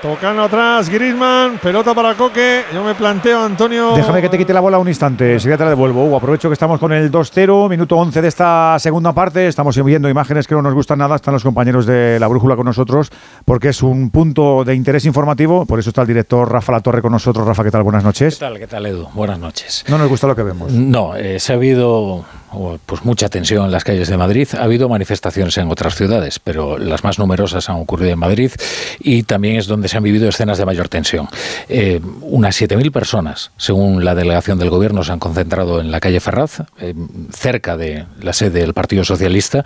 Tocando 0.00 0.42
atrás, 0.44 0.88
Grisman, 0.88 1.58
pelota 1.58 1.94
para 1.94 2.14
Coque. 2.14 2.64
Yo 2.72 2.82
me 2.82 2.94
planteo, 2.94 3.44
Antonio. 3.44 3.94
Déjame 3.94 4.22
que 4.22 4.28
te 4.28 4.38
quite 4.38 4.54
la 4.54 4.60
bola 4.60 4.78
un 4.78 4.88
instante, 4.88 5.34
enseguida 5.34 5.58
te 5.58 5.64
la 5.64 5.70
devuelvo. 5.70 6.04
Hugo, 6.04 6.16
aprovecho 6.16 6.48
que 6.48 6.54
estamos 6.54 6.78
con 6.80 6.92
el 6.92 7.10
2-0, 7.10 7.68
minuto 7.68 7.96
11 7.96 8.22
de 8.22 8.28
esta 8.28 8.78
segunda 8.78 9.12
parte. 9.12 9.46
Estamos 9.46 9.82
viendo 9.84 10.08
imágenes 10.08 10.46
que 10.46 10.54
no 10.54 10.62
nos 10.62 10.72
gustan 10.72 10.98
nada. 11.00 11.16
Están 11.16 11.34
los 11.34 11.42
compañeros 11.42 11.84
de 11.84 12.18
la 12.18 12.28
brújula 12.28 12.56
con 12.56 12.64
nosotros, 12.64 13.10
porque 13.44 13.68
es 13.70 13.82
un 13.82 14.10
punto 14.10 14.64
de 14.64 14.74
interés 14.74 15.04
informativo. 15.04 15.66
Por 15.66 15.78
eso 15.78 15.90
está 15.90 16.02
el 16.02 16.08
director 16.08 16.50
Rafa 16.50 16.72
La 16.72 16.80
Torre 16.80 17.02
con 17.02 17.12
nosotros. 17.12 17.46
Rafa, 17.46 17.64
¿qué 17.64 17.70
tal? 17.70 17.82
Buenas 17.82 18.04
noches. 18.04 18.36
¿Qué 18.36 18.40
tal, 18.40 18.58
qué 18.58 18.66
tal 18.66 18.86
Edu? 18.86 19.08
Buenas 19.12 19.38
noches. 19.38 19.84
No 19.88 19.98
nos 19.98 20.08
gusta 20.08 20.26
lo 20.26 20.36
que 20.36 20.44
vemos. 20.44 20.72
No, 20.72 21.14
eh, 21.16 21.38
se 21.40 21.52
ha 21.52 21.56
habido 21.56 22.24
pues 22.86 23.04
mucha 23.04 23.28
tensión 23.28 23.66
en 23.66 23.72
las 23.72 23.84
calles 23.84 24.08
de 24.08 24.16
Madrid. 24.16 24.48
Ha 24.58 24.64
habido 24.64 24.88
manifestaciones 24.88 25.56
en 25.58 25.70
otras 25.70 25.94
ciudades, 25.94 26.38
pero 26.38 26.78
las 26.78 27.04
más 27.04 27.18
numerosas 27.18 27.68
han 27.68 27.76
ocurrido 27.76 28.12
en 28.12 28.18
Madrid 28.18 28.52
y 28.98 29.22
también 29.22 29.56
es 29.56 29.66
donde 29.66 29.88
se 29.88 29.96
han 29.96 30.02
vivido 30.02 30.28
escenas 30.28 30.58
de 30.58 30.64
mayor 30.64 30.88
tensión. 30.88 31.28
Eh, 31.68 32.00
unas 32.22 32.60
7.000 32.60 32.90
personas, 32.90 33.50
según 33.56 34.04
la 34.04 34.14
delegación 34.14 34.58
del 34.58 34.70
Gobierno, 34.70 35.04
se 35.04 35.12
han 35.12 35.18
concentrado 35.18 35.80
en 35.80 35.90
la 35.90 36.00
calle 36.00 36.20
Ferraz, 36.20 36.60
eh, 36.80 36.94
cerca 37.32 37.76
de 37.76 38.06
la 38.20 38.32
sede 38.32 38.60
del 38.60 38.74
Partido 38.74 39.04
Socialista. 39.04 39.64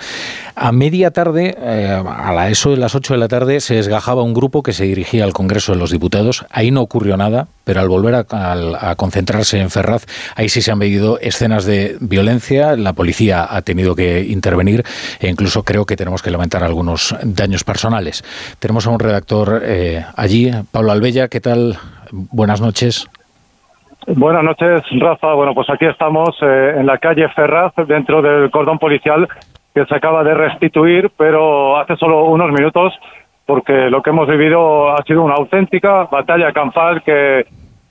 A 0.54 0.72
media 0.72 1.10
tarde, 1.10 1.56
eh, 1.58 2.02
a 2.04 2.32
la 2.32 2.50
eso 2.50 2.70
de 2.70 2.76
las 2.76 2.94
8 2.94 3.14
de 3.14 3.20
la 3.20 3.28
tarde, 3.28 3.60
se 3.60 3.74
desgajaba 3.74 4.22
un 4.22 4.34
grupo 4.34 4.62
que 4.62 4.72
se 4.72 4.84
dirigía 4.84 5.24
al 5.24 5.32
Congreso 5.32 5.72
de 5.72 5.78
los 5.78 5.90
Diputados. 5.90 6.44
Ahí 6.50 6.70
no 6.70 6.82
ocurrió 6.82 7.16
nada, 7.16 7.48
pero 7.64 7.80
al 7.80 7.88
volver 7.88 8.14
a, 8.14 8.26
a, 8.30 8.90
a 8.90 8.94
concentrarse 8.96 9.60
en 9.60 9.70
Ferraz, 9.70 10.04
ahí 10.34 10.48
sí 10.48 10.62
se 10.62 10.72
han 10.72 10.78
vivido 10.78 11.18
escenas 11.20 11.64
de 11.64 11.96
violencia 12.00 12.71
la 12.76 12.92
policía 12.92 13.46
ha 13.48 13.62
tenido 13.62 13.94
que 13.94 14.20
intervenir 14.20 14.82
e 15.20 15.28
incluso 15.28 15.62
creo 15.62 15.84
que 15.84 15.96
tenemos 15.96 16.22
que 16.22 16.30
lamentar 16.30 16.62
algunos 16.62 17.16
daños 17.22 17.64
personales. 17.64 18.22
Tenemos 18.58 18.86
a 18.86 18.90
un 18.90 18.98
redactor 18.98 19.62
eh, 19.64 20.04
allí, 20.16 20.50
Pablo 20.70 20.92
Albella, 20.92 21.28
¿qué 21.28 21.40
tal? 21.40 21.76
Buenas 22.10 22.60
noches. 22.60 23.08
Buenas 24.06 24.42
noches, 24.42 24.82
Rafa. 24.98 25.34
Bueno, 25.34 25.54
pues 25.54 25.70
aquí 25.70 25.86
estamos 25.86 26.30
eh, 26.42 26.74
en 26.76 26.86
la 26.86 26.98
calle 26.98 27.28
Ferraz, 27.28 27.72
dentro 27.86 28.20
del 28.20 28.50
cordón 28.50 28.78
policial 28.78 29.28
que 29.74 29.86
se 29.86 29.94
acaba 29.94 30.22
de 30.24 30.34
restituir, 30.34 31.10
pero 31.16 31.78
hace 31.78 31.96
solo 31.96 32.24
unos 32.26 32.50
minutos, 32.52 32.92
porque 33.46 33.90
lo 33.90 34.02
que 34.02 34.10
hemos 34.10 34.28
vivido 34.28 34.94
ha 34.94 35.02
sido 35.04 35.22
una 35.22 35.34
auténtica 35.34 36.04
batalla 36.04 36.52
campal 36.52 37.02
que 37.02 37.46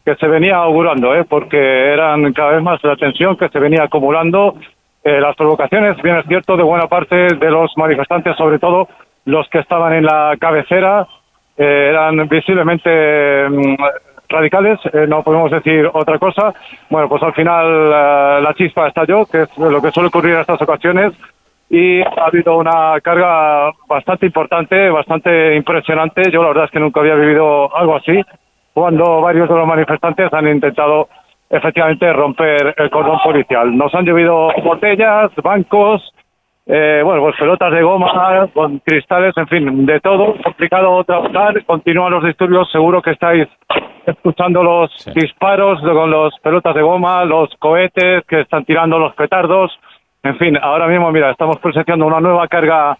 que 0.05 0.15
se 0.15 0.27
venía 0.27 0.57
augurando, 0.57 1.15
¿eh? 1.15 1.25
porque 1.27 1.57
eran 1.57 2.33
cada 2.33 2.51
vez 2.51 2.63
más 2.63 2.83
la 2.83 2.95
tensión 2.95 3.37
que 3.37 3.49
se 3.49 3.59
venía 3.59 3.83
acumulando, 3.83 4.55
eh, 5.03 5.19
las 5.19 5.35
provocaciones, 5.35 6.01
bien 6.01 6.17
es 6.17 6.25
cierto, 6.27 6.57
de 6.57 6.63
buena 6.63 6.87
parte 6.87 7.15
de 7.15 7.51
los 7.51 7.71
manifestantes, 7.77 8.35
sobre 8.35 8.59
todo 8.59 8.87
los 9.25 9.47
que 9.49 9.59
estaban 9.59 9.93
en 9.93 10.05
la 10.05 10.35
cabecera, 10.39 11.07
eh, 11.57 11.87
eran 11.89 12.27
visiblemente 12.27 13.49
mm, 13.49 13.75
radicales, 14.29 14.79
eh, 14.93 15.05
no 15.07 15.21
podemos 15.23 15.51
decir 15.51 15.89
otra 15.93 16.17
cosa. 16.17 16.53
Bueno, 16.89 17.07
pues 17.07 17.21
al 17.21 17.33
final 17.33 17.65
eh, 17.67 18.41
la 18.41 18.53
chispa 18.55 18.87
estalló, 18.87 19.25
que 19.25 19.43
es 19.43 19.57
lo 19.57 19.81
que 19.81 19.91
suele 19.91 20.07
ocurrir 20.07 20.35
en 20.35 20.41
estas 20.41 20.61
ocasiones, 20.61 21.13
y 21.69 22.01
ha 22.01 22.25
habido 22.25 22.57
una 22.57 22.99
carga 23.01 23.71
bastante 23.87 24.25
importante, 24.25 24.89
bastante 24.89 25.55
impresionante. 25.55 26.29
Yo 26.31 26.41
la 26.41 26.49
verdad 26.49 26.65
es 26.65 26.71
que 26.71 26.79
nunca 26.79 26.99
había 26.99 27.15
vivido 27.15 27.75
algo 27.75 27.95
así 27.95 28.21
cuando 28.73 29.21
varios 29.21 29.49
de 29.49 29.55
los 29.55 29.67
manifestantes 29.67 30.31
han 30.33 30.47
intentado 30.47 31.09
efectivamente 31.49 32.11
romper 32.13 32.73
el 32.77 32.89
cordón 32.89 33.19
policial. 33.23 33.75
Nos 33.77 33.93
han 33.93 34.05
llovido 34.05 34.49
botellas, 34.63 35.31
bancos, 35.43 36.01
eh, 36.65 37.01
bueno, 37.03 37.21
pues 37.23 37.35
pelotas 37.37 37.73
de 37.73 37.81
goma, 37.81 38.47
con 38.53 38.79
cristales, 38.79 39.35
en 39.35 39.47
fin, 39.47 39.85
de 39.85 39.99
todo. 39.99 40.35
Complicado 40.41 41.03
trabajar, 41.03 41.65
continúan 41.65 42.13
los 42.13 42.23
disturbios, 42.23 42.71
seguro 42.71 43.01
que 43.01 43.11
estáis 43.11 43.47
escuchando 44.05 44.63
los 44.63 44.89
disparos 45.13 45.81
con 45.81 46.09
las 46.09 46.39
pelotas 46.39 46.75
de 46.75 46.81
goma, 46.81 47.25
los 47.25 47.53
cohetes 47.59 48.23
que 48.25 48.41
están 48.41 48.63
tirando 48.63 48.97
los 48.97 49.13
petardos. 49.15 49.77
En 50.23 50.37
fin, 50.37 50.57
ahora 50.61 50.87
mismo, 50.87 51.11
mira, 51.11 51.31
estamos 51.31 51.57
presenciando 51.59 52.05
una 52.05 52.21
nueva 52.21 52.47
carga 52.47 52.97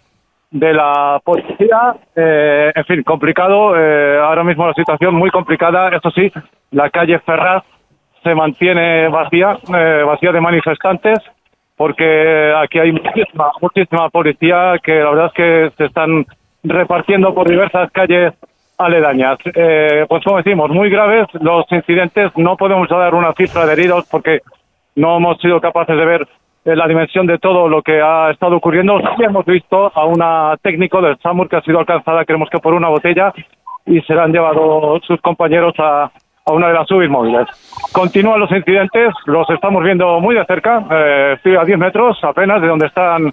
de 0.52 0.72
la 0.72 1.20
policía. 1.24 1.96
Eh, 2.14 2.72
en 2.74 2.84
fin, 2.84 3.02
complicado. 3.02 3.74
Eh, 3.76 4.18
ahora 4.18 4.44
mismo 4.44 4.66
la 4.66 4.74
situación 4.74 5.14
muy 5.14 5.30
complicada. 5.30 5.88
Eso 5.88 6.10
sí, 6.10 6.30
la 6.70 6.90
calle 6.90 7.18
Ferraz 7.20 7.64
se 8.22 8.34
mantiene 8.34 9.08
vacía, 9.08 9.58
eh, 9.74 10.04
vacía 10.06 10.30
de 10.30 10.40
manifestantes, 10.40 11.18
porque 11.76 12.52
aquí 12.56 12.78
hay 12.78 12.92
muchísima, 12.92 13.50
muchísima 13.60 14.10
policía 14.10 14.74
que 14.82 15.00
la 15.00 15.10
verdad 15.10 15.26
es 15.26 15.32
que 15.32 15.72
se 15.76 15.84
están 15.86 16.26
repartiendo 16.62 17.34
por 17.34 17.48
diversas 17.48 17.90
calles 17.90 18.32
aledañas. 18.78 19.38
Eh, 19.54 20.04
pues 20.08 20.22
como 20.22 20.36
decimos, 20.36 20.70
muy 20.70 20.90
graves 20.90 21.26
los 21.40 21.64
incidentes. 21.72 22.30
No 22.36 22.56
podemos 22.56 22.88
dar 22.88 23.14
una 23.14 23.32
cifra 23.32 23.66
de 23.66 23.72
heridos 23.72 24.06
porque 24.10 24.40
no 24.96 25.16
hemos 25.16 25.38
sido 25.40 25.60
capaces 25.60 25.96
de 25.96 26.04
ver 26.04 26.28
la 26.64 26.86
dimensión 26.86 27.26
de 27.26 27.38
todo 27.38 27.68
lo 27.68 27.82
que 27.82 28.00
ha 28.00 28.30
estado 28.30 28.56
ocurriendo. 28.56 28.98
Sí 29.16 29.24
hemos 29.24 29.44
visto 29.44 29.90
a 29.94 30.04
una 30.04 30.56
técnico 30.62 31.00
del 31.00 31.18
SAMUR 31.18 31.48
que 31.48 31.56
ha 31.56 31.62
sido 31.62 31.80
alcanzada, 31.80 32.24
creemos 32.24 32.48
que 32.50 32.58
por 32.58 32.74
una 32.74 32.88
botella, 32.88 33.32
y 33.86 34.00
se 34.02 34.14
la 34.14 34.24
han 34.24 34.32
llevado 34.32 35.00
sus 35.06 35.20
compañeros 35.20 35.74
a, 35.78 36.10
una 36.46 36.68
de 36.68 36.74
las 36.74 36.88
subis 36.88 37.08
móviles. 37.08 37.46
Continúan 37.92 38.40
los 38.40 38.50
incidentes, 38.50 39.14
los 39.26 39.48
estamos 39.50 39.82
viendo 39.84 40.20
muy 40.20 40.34
de 40.34 40.44
cerca, 40.44 40.84
eh, 40.90 41.32
estoy 41.36 41.56
a 41.56 41.64
10 41.64 41.78
metros 41.78 42.18
apenas 42.22 42.60
de 42.60 42.66
donde 42.66 42.86
están 42.86 43.32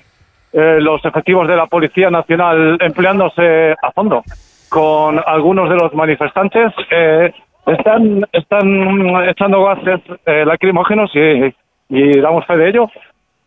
eh, 0.53 0.77
los 0.79 1.03
efectivos 1.05 1.47
de 1.47 1.55
la 1.55 1.65
Policía 1.65 2.09
Nacional 2.09 2.77
empleándose 2.79 3.75
a 3.81 3.91
fondo 3.91 4.23
con 4.69 5.19
algunos 5.25 5.69
de 5.69 5.75
los 5.75 5.93
manifestantes. 5.93 6.71
Eh, 6.91 7.31
están, 7.65 8.21
están 8.31 9.27
echando 9.27 9.63
gases 9.63 10.01
eh, 10.25 10.45
lacrimógenos 10.45 11.11
y, 11.15 11.53
y 11.89 12.19
damos 12.19 12.45
fe 12.45 12.57
de 12.57 12.69
ello. 12.69 12.89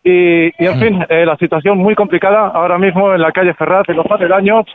Y, 0.03 0.47
y 0.61 0.67
en 0.67 0.79
fin, 0.79 1.05
eh, 1.09 1.25
la 1.25 1.37
situación 1.37 1.77
muy 1.77 1.95
complicada 1.95 2.47
ahora 2.47 2.77
mismo 2.77 3.13
en 3.13 3.21
la 3.21 3.31
calle 3.31 3.53
Ferraz, 3.53 3.87
en 3.87 3.97
los 3.97 4.05
aledaños. 4.09 4.65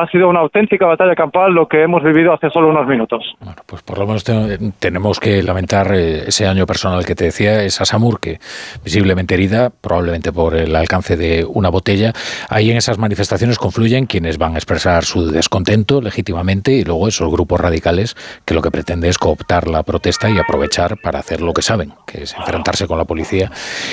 Ha 0.00 0.06
sido 0.10 0.28
una 0.28 0.40
auténtica 0.40 0.86
batalla 0.86 1.14
campal 1.14 1.52
lo 1.52 1.66
que 1.68 1.82
hemos 1.82 2.02
vivido 2.02 2.32
hace 2.32 2.50
solo 2.50 2.68
unos 2.68 2.86
minutos. 2.86 3.22
Pues 3.66 3.82
por 3.82 3.98
lo 3.98 4.06
menos 4.06 4.24
te- 4.24 4.58
tenemos 4.78 5.18
que 5.20 5.42
lamentar 5.42 5.92
eh, 5.94 6.24
ese 6.28 6.46
año 6.46 6.66
personal 6.66 7.04
que 7.04 7.14
te 7.14 7.24
decía, 7.24 7.62
esa 7.62 7.84
Samur, 7.84 8.20
que 8.20 8.38
visiblemente 8.84 9.34
herida, 9.34 9.70
probablemente 9.70 10.32
por 10.32 10.54
el 10.54 10.74
alcance 10.76 11.16
de 11.16 11.44
una 11.44 11.68
botella. 11.68 12.12
Ahí 12.48 12.70
en 12.70 12.76
esas 12.76 12.98
manifestaciones 12.98 13.58
confluyen 13.58 14.06
quienes 14.06 14.38
van 14.38 14.54
a 14.54 14.58
expresar 14.58 15.04
su 15.04 15.30
descontento 15.30 16.00
legítimamente 16.00 16.72
y 16.72 16.84
luego 16.84 17.08
esos 17.08 17.30
grupos 17.30 17.60
radicales 17.60 18.16
que 18.44 18.54
lo 18.54 18.62
que 18.62 18.70
pretende 18.70 19.08
es 19.08 19.18
cooptar 19.18 19.68
la 19.68 19.82
protesta 19.82 20.28
y 20.30 20.38
aprovechar 20.38 20.96
para 21.02 21.18
hacer 21.20 21.40
lo 21.40 21.52
que 21.52 21.62
saben, 21.62 21.92
que 22.06 22.22
es 22.24 22.34
enfrentarse 22.34 22.86
con 22.86 22.98
la 22.98 23.04
policía 23.04 23.50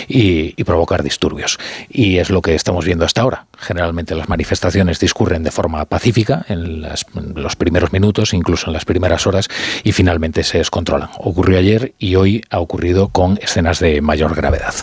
y, 0.07 0.53
y 0.59 0.63
provocar 0.63 1.03
disturbios. 1.03 1.57
Y 1.89 2.17
es 2.17 2.29
lo 2.29 2.41
que 2.41 2.55
estamos 2.55 2.85
viendo 2.85 3.05
hasta 3.05 3.21
ahora. 3.21 3.45
Generalmente 3.57 4.15
las 4.15 4.27
manifestaciones 4.29 4.99
discurren 4.99 5.43
de 5.43 5.51
forma 5.51 5.85
pacífica 5.97 6.43
en, 6.49 6.81
las- 6.81 7.05
en 7.15 7.33
los 7.35 7.55
primeros 7.55 7.93
minutos, 7.93 8.33
incluso 8.33 8.65
en 8.67 8.73
las 8.73 8.83
primeras 8.83 9.27
horas, 9.27 9.47
y 9.83 9.91
finalmente 9.91 10.43
se 10.43 10.57
descontrolan. 10.57 11.09
Ocurrió 11.19 11.59
ayer 11.59 11.93
y 11.99 12.15
hoy 12.15 12.41
ha 12.49 12.59
ocurrido 12.59 13.09
con 13.09 13.37
escenas 13.43 13.77
de 13.79 14.01
mayor 14.01 14.33
gravedad. 14.33 14.73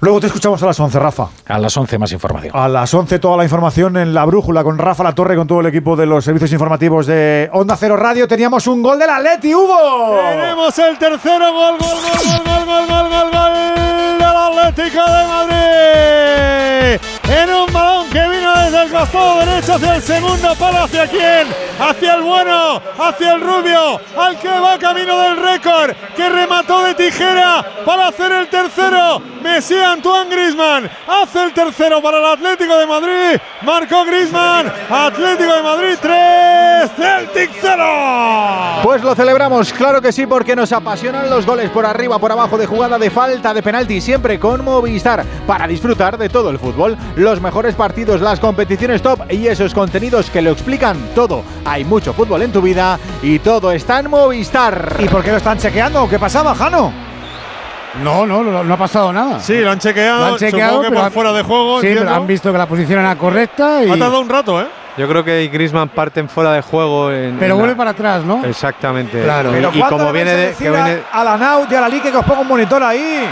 Luego 0.00 0.20
te 0.20 0.26
escuchamos 0.26 0.62
a 0.62 0.66
las 0.66 0.78
11, 0.78 0.98
Rafa. 0.98 1.28
A 1.46 1.58
las 1.58 1.74
11 1.74 1.96
más 1.96 2.12
información. 2.12 2.52
A 2.54 2.68
las 2.68 2.92
11 2.92 3.18
toda 3.20 3.38
la 3.38 3.44
información 3.44 3.96
en 3.96 4.12
la 4.12 4.26
brújula 4.26 4.62
con 4.62 4.76
Rafa 4.76 5.02
La 5.02 5.14
Torre, 5.14 5.34
con 5.34 5.46
todo 5.46 5.60
el 5.60 5.66
equipo 5.68 5.96
de 5.96 6.04
los 6.04 6.22
servicios 6.26 6.52
informativos 6.52 7.06
de 7.06 7.48
Onda 7.54 7.74
Cero 7.78 7.96
Radio. 7.96 8.28
Teníamos 8.28 8.66
un 8.66 8.82
gol 8.82 8.98
del 8.98 9.08
Atleti, 9.08 9.54
Hugo. 9.54 10.18
Tenemos 10.30 10.78
el 10.78 10.98
tercero 10.98 11.50
gol, 11.54 11.78
gol, 11.78 11.88
gol, 11.88 12.42
gol, 12.44 12.66
gol, 12.66 12.86
gol, 12.86 13.08
gol, 13.08 13.30
gol 13.32 13.54
del 14.18 14.36
Atlético 14.68 15.02
de 15.06 15.24
Madrid. 15.26 17.00
En 17.30 17.48
un 17.50 17.63
todo 19.02 19.40
derecho 19.40 19.74
hacia 19.74 19.96
el 19.96 20.02
segundo 20.02 20.54
palo. 20.54 20.84
¿Hacia 20.84 21.06
quién? 21.08 21.48
Hacia 21.78 22.14
el 22.14 22.22
bueno, 22.22 22.80
hacia 22.98 23.34
el 23.34 23.40
rubio, 23.40 24.00
al 24.16 24.38
que 24.38 24.48
va 24.48 24.78
camino 24.78 25.18
del 25.20 25.36
récord, 25.36 25.92
que 26.16 26.28
remató 26.28 26.84
de 26.84 26.94
tijera 26.94 27.64
para 27.84 28.08
hacer 28.08 28.30
el 28.30 28.48
tercero. 28.48 29.20
Messi 29.42 29.74
Antoine 29.74 30.30
Grisman 30.30 30.90
hace 31.06 31.44
el 31.44 31.52
tercero 31.52 32.00
para 32.00 32.18
el 32.18 32.24
Atlético 32.24 32.76
de 32.76 32.86
Madrid. 32.86 33.40
Marcó 33.62 34.04
Grisman. 34.04 34.72
Atlético 34.88 35.54
de 35.54 35.62
Madrid 35.62 35.98
3, 36.00 36.90
Celtic 36.96 37.50
0. 37.60 37.84
Pues 38.84 39.02
lo 39.02 39.14
celebramos, 39.14 39.72
claro 39.72 40.00
que 40.00 40.12
sí, 40.12 40.26
porque 40.26 40.54
nos 40.54 40.72
apasionan 40.72 41.28
los 41.28 41.44
goles 41.44 41.70
por 41.70 41.84
arriba, 41.84 42.18
por 42.18 42.30
abajo, 42.30 42.56
de 42.56 42.66
jugada, 42.66 42.98
de 42.98 43.10
falta, 43.10 43.52
de 43.52 43.62
penalti, 43.62 44.00
siempre 44.00 44.38
con 44.38 44.64
Movistar, 44.64 45.24
para 45.46 45.66
disfrutar 45.66 46.16
de 46.16 46.28
todo 46.28 46.50
el 46.50 46.58
fútbol, 46.58 46.96
los 47.16 47.40
mejores 47.40 47.74
partidos, 47.74 48.20
las 48.20 48.40
competiciones 48.40 48.83
top 49.02 49.20
y 49.30 49.46
esos 49.48 49.72
contenidos 49.74 50.30
que 50.30 50.42
lo 50.42 50.50
explican 50.50 50.96
todo. 51.14 51.42
Hay 51.64 51.84
mucho 51.84 52.12
fútbol 52.12 52.42
en 52.42 52.52
tu 52.52 52.60
vida 52.60 52.98
y 53.22 53.38
todo 53.38 53.72
está 53.72 53.98
en 54.00 54.10
Movistar. 54.10 54.96
¿Y 54.98 55.08
por 55.08 55.22
qué 55.24 55.30
lo 55.30 55.38
están 55.38 55.58
chequeando? 55.58 56.08
¿Qué 56.08 56.18
pasaba, 56.18 56.54
Jano? 56.54 56.92
No, 58.02 58.26
no, 58.26 58.42
no, 58.42 58.64
no 58.64 58.74
ha 58.74 58.76
pasado 58.76 59.12
nada. 59.12 59.38
Sí, 59.40 59.60
lo 59.60 59.70
han 59.70 59.78
chequeado, 59.78 60.18
Lo 60.20 60.26
han 60.34 60.36
chequeado, 60.38 60.80
que 60.82 60.88
pero 60.88 60.96
por 61.00 61.06
han- 61.06 61.12
fuera 61.12 61.32
de 61.32 61.42
juego. 61.42 61.80
Sí, 61.80 61.94
pero 61.96 62.10
han 62.12 62.26
visto 62.26 62.50
que 62.52 62.58
la 62.58 62.66
posición 62.66 63.00
era 63.00 63.16
correcta 63.16 63.84
y. 63.84 63.88
Ha 63.90 63.92
tardado 63.96 64.20
un 64.20 64.28
rato, 64.28 64.60
¿eh? 64.60 64.66
Yo 64.96 65.08
creo 65.08 65.24
que 65.24 65.48
Griezmann 65.52 65.88
parten 65.88 66.28
fuera 66.28 66.52
de 66.52 66.60
juego. 66.60 67.10
En, 67.10 67.36
Pero 67.38 67.54
en 67.54 67.58
vuelve 67.58 67.72
la- 67.74 67.78
para 67.78 67.90
atrás, 67.90 68.24
¿no? 68.24 68.44
Exactamente. 68.44 69.22
Claro. 69.22 69.50
Y- 69.50 69.54
Pero 69.54 69.70
y, 69.74 69.78
¿Cuándo 69.78 69.98
como 69.98 70.12
viene 70.12 70.30
de. 70.32 70.46
decir 70.48 70.66
Que 70.66 70.72
viene, 70.72 70.98
a, 71.12 71.24
la 71.24 71.36
Naut 71.36 71.70
y 71.70 71.74
a 71.74 71.80
la 71.80 71.88
Ligue 71.88 72.10
que 72.10 72.16
os 72.16 72.24
ponga 72.24 72.40
un 72.40 72.48
monitor 72.48 72.82
ahí. 72.82 73.24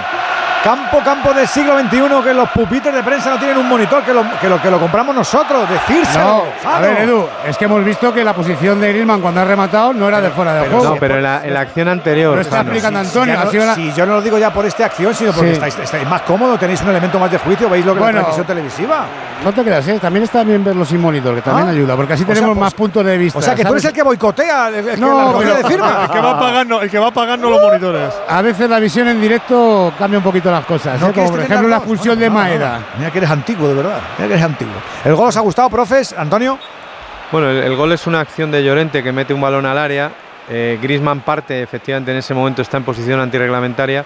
Campo, 0.63 0.99
campo 1.05 1.33
del 1.35 1.49
siglo 1.49 1.77
XXI, 1.81 2.23
que 2.23 2.33
los 2.33 2.49
pupitres 2.51 2.95
de 2.95 3.03
prensa 3.03 3.31
no 3.31 3.39
tienen 3.39 3.59
un 3.59 3.69
monitor, 3.69 4.05
que 4.05 4.13
lo 4.15 4.23
que 4.41 4.49
lo, 4.49 4.63
que 4.63 4.71
lo 4.71 4.79
compramos 4.79 5.13
nosotros, 5.13 5.69
decírselo. 5.69 6.45
No, 6.63 6.71
a 6.71 6.79
ver, 6.79 7.01
Edu, 7.01 7.27
es 7.45 7.59
que 7.59 7.65
hemos 7.65 7.85
visto 7.85 8.15
que 8.15 8.23
la 8.23 8.33
posición 8.33 8.81
de 8.81 8.91
Griezmann 8.93 9.21
cuando 9.21 9.41
ha 9.41 9.45
rematado 9.45 9.93
no 9.93 10.07
era 10.07 10.21
de 10.21 10.31
fuera 10.31 10.55
de 10.55 10.69
juego. 10.69 10.85
no, 10.85 10.97
pero 11.01 11.17
en 11.17 11.25
la, 11.25 11.45
en 11.45 11.53
la 11.53 11.61
acción 11.63 11.89
anterior. 11.89 12.37
Lo 12.37 12.41
está 12.43 12.63
Si 12.63 12.87
Antonio. 12.87 13.37
no- 13.37 13.75
si 13.75 13.93
yo 13.93 14.07
no 14.07 14.13
lo 14.15 14.23
digo 14.23 14.39
ya 14.39 14.53
por 14.53 14.65
esta 14.65 14.87
acción, 14.87 15.13
sino 15.17 15.33
porque 15.33 15.49
Sí. 15.49 15.55
estáis, 15.55 15.79
estáis 15.81 16.07
más 16.09 16.23
cómodos, 16.23 16.61
tenéis 16.61 16.81
un 16.83 16.91
elemento 16.91 17.19
más 17.19 17.31
de 17.33 17.39
juicio, 17.39 17.69
veis 17.69 17.85
lo 17.85 17.95
que 17.95 17.99
Bueno. 17.99 18.19
la 18.19 18.25
transmisión 18.27 18.47
televisiva. 18.47 19.05
No 19.45 19.53
te 19.53 19.65
creas, 19.65 19.89
¿eh? 19.89 19.99
también 20.01 20.23
está 20.23 20.45
bien 20.45 20.63
verlo 20.63 20.85
sin 20.85 21.01
monitor, 21.01 21.35
que 21.35 21.43
también 21.43 21.67
Ah. 21.67 21.71
ayuda, 21.73 21.97
porque 21.97 22.13
así 22.13 22.23
O 22.23 22.27
sea, 22.27 22.35
tenemos 22.37 22.55
pues- 22.55 22.61
más 22.67 22.75
puntos 22.75 23.05
de 23.05 23.19
vista. 23.19 23.41
O 23.41 23.43
sea, 23.43 23.57
que 23.57 23.63
tú 23.63 23.69
¿sabes? 23.71 23.83
eres 23.83 23.91
el 23.91 23.97
que 23.97 24.03
boicotea, 24.05 24.69
el, 24.69 24.75
el 24.77 24.85
que 24.95 24.97
No, 24.99 25.33
la 25.33 25.39
pero- 25.39 25.55
de 25.57 25.65
firma. 25.65 25.99
El 26.05 26.11
que 26.11 26.21
va 26.21 26.39
pagando, 26.39 26.81
el 26.83 26.89
que 26.91 26.99
va 27.01 27.11
pagando 27.11 27.51
los 27.51 27.61
monitores. 27.61 28.15
A 28.29 28.41
veces 28.43 28.71
la 28.71 28.79
visión 28.79 29.09
en 29.09 29.21
directo 29.21 29.93
cambia 29.99 30.19
un 30.19 30.25
poquito 30.25 30.52
las 30.53 30.65
cosas, 30.67 31.01
No 31.01 31.09
¿eh? 31.09 31.13
como 31.13 31.13
quieres 31.13 31.31
por 31.31 31.41
ejemplo 31.41 31.69
la 31.69 31.77
expulsión 31.77 32.19
de 32.19 32.29
No, 32.29 32.35
no, 32.35 32.41
no. 32.41 32.45
Maeda. 32.45 32.81
Mira 32.99 33.11
que 33.11 33.19
eres 33.19 33.31
antiguo, 33.31 33.69
de 33.69 33.75
verdad. 33.75 34.01
Mira 34.19 34.29
que 34.29 34.35
eres 34.35 34.45
antiguo. 34.45 34.75
¿El 35.05 35.15
gol 35.15 35.29
os 35.29 35.37
ha 35.37 35.41
gustado, 35.41 35.71
profes? 35.71 36.15
Antonio. 36.17 36.59
Bueno, 37.31 37.49
el, 37.49 37.59
el 37.59 37.77
gol 37.77 37.93
es 37.93 38.07
una 38.07 38.21
acción 38.21 38.51
de 38.51 38.63
Llorente 38.63 39.03
que 39.03 39.13
mete 39.13 39.33
un 39.33 39.41
balón 39.41 39.67
al 39.67 39.79
área. 39.79 40.13
Eh, 40.49 40.79
Griezmann 40.83 41.21
parte, 41.21 41.63
efectivamente, 41.63 42.11
en 42.11 42.19
ese 42.19 42.35
momento 42.35 42.63
está 42.63 42.77
en 42.77 42.85
posición 42.85 43.21
antirreglamentaria, 43.21 44.05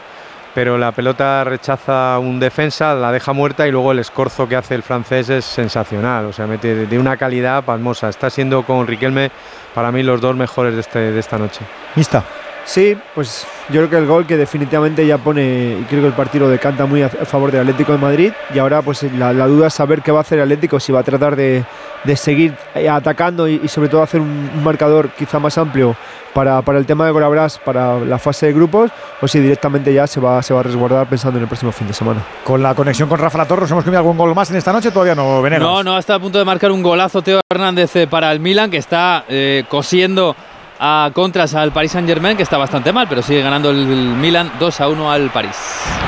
pero 0.54 0.78
la 0.78 0.92
pelota 0.92 1.44
rechaza 1.44 2.18
un 2.18 2.38
defensa, 2.38 2.94
la 2.94 3.12
deja 3.12 3.32
muerta 3.32 3.66
y 3.66 3.70
luego 3.70 3.92
el 3.92 3.98
escorzo 3.98 4.48
que 4.48 4.56
hace 4.56 4.74
el 4.74 4.82
francés 4.82 5.28
es 5.28 5.44
sensacional. 5.44 6.26
O 6.26 6.32
sea, 6.32 6.46
mete 6.46 6.86
de, 6.86 6.98
una 6.98 7.16
calidad 7.16 7.64
pasmosa. 7.64 8.08
Está 8.08 8.30
siendo 8.30 8.62
con 8.64 8.86
Riquelme 8.86 9.30
para 9.74 9.90
mí 9.92 10.02
los 10.02 10.20
dos 10.20 10.36
mejores 10.36 10.74
de, 10.74 10.80
este, 10.80 10.98
de 11.12 11.20
esta 11.20 11.38
noche. 11.38 11.60
Mista. 11.94 12.22
Sí, 12.66 12.98
pues 13.14 13.46
yo 13.68 13.80
creo 13.80 13.90
que 13.90 13.96
el 13.96 14.06
gol 14.06 14.26
que 14.26 14.36
definitivamente 14.36 15.06
ya 15.06 15.18
pone, 15.18 15.78
y 15.80 15.84
creo 15.84 16.00
que 16.02 16.08
el 16.08 16.12
partido 16.12 16.50
decanta 16.50 16.84
muy 16.84 17.00
a, 17.02 17.08
favor 17.08 17.52
del 17.52 17.60
Atlético 17.60 17.92
de 17.92 17.98
Madrid, 17.98 18.32
y 18.52 18.58
ahora 18.58 18.82
pues 18.82 19.04
la, 19.04 19.32
la 19.32 19.46
duda 19.46 19.68
es 19.68 19.74
saber 19.74 20.02
qué 20.02 20.10
va 20.10 20.18
a 20.18 20.20
hacer 20.22 20.38
el 20.38 20.44
Atlético, 20.44 20.80
si 20.80 20.90
va 20.90 21.00
a 21.00 21.04
tratar 21.04 21.36
de, 21.36 21.64
de 22.02 22.16
seguir 22.16 22.54
eh, 22.74 22.88
atacando 22.88 23.48
y, 23.48 23.60
y 23.62 23.68
sobre 23.68 23.88
todo 23.88 24.02
hacer 24.02 24.20
un, 24.20 24.50
un 24.52 24.64
marcador 24.64 25.10
quizá 25.10 25.38
más 25.38 25.56
amplio 25.58 25.96
para, 26.34 26.60
para 26.60 26.78
el 26.78 26.84
tema 26.84 27.06
de 27.06 27.12
Gorabras, 27.12 27.58
para 27.58 27.98
la 28.00 28.18
fase 28.18 28.46
de 28.46 28.52
grupos, 28.52 28.90
o 29.22 29.28
si 29.28 29.38
directamente 29.40 29.94
ya 29.94 30.06
se 30.06 30.20
va, 30.20 30.42
se 30.42 30.52
va 30.52 30.60
a 30.60 30.62
resguardar 30.64 31.06
pensando 31.06 31.38
en 31.38 31.44
el 31.44 31.48
próximo 31.48 31.72
fin 31.72 31.86
de 31.86 31.94
semana. 31.94 32.20
Con 32.44 32.62
la 32.62 32.74
conexión 32.74 33.08
con 33.08 33.18
Rafa 33.18 33.38
La 33.38 33.46
Torre, 33.46 33.64
¿os 33.64 33.70
hemos 33.70 33.84
comido 33.84 34.00
algún 34.00 34.18
gol 34.18 34.34
más 34.34 34.50
en 34.50 34.56
esta 34.56 34.70
noche? 34.70 34.90
Todavía 34.90 35.14
no, 35.14 35.40
Venegas. 35.40 35.66
No, 35.66 35.82
no, 35.82 35.96
está 35.96 36.16
a 36.16 36.18
punto 36.18 36.38
de 36.38 36.44
marcar 36.44 36.72
un 36.72 36.82
golazo 36.82 37.22
Teo 37.22 37.40
Hernández 37.48 37.96
eh, 37.96 38.06
para 38.06 38.32
el 38.32 38.40
Milan, 38.40 38.70
que 38.70 38.76
está 38.76 39.24
eh, 39.28 39.64
cosiendo 39.68 40.36
a 40.78 41.10
contras 41.14 41.54
al 41.54 41.72
Paris 41.72 41.92
Saint 41.92 42.08
Germain, 42.08 42.36
que 42.36 42.42
está 42.42 42.58
bastante 42.58 42.92
mal, 42.92 43.06
pero 43.08 43.22
sigue 43.22 43.42
ganando 43.42 43.70
el, 43.70 43.86
Milan 43.86 44.52
2 44.58 44.80
a 44.80 44.88
1 44.88 45.10
al 45.10 45.30
París. 45.30 45.56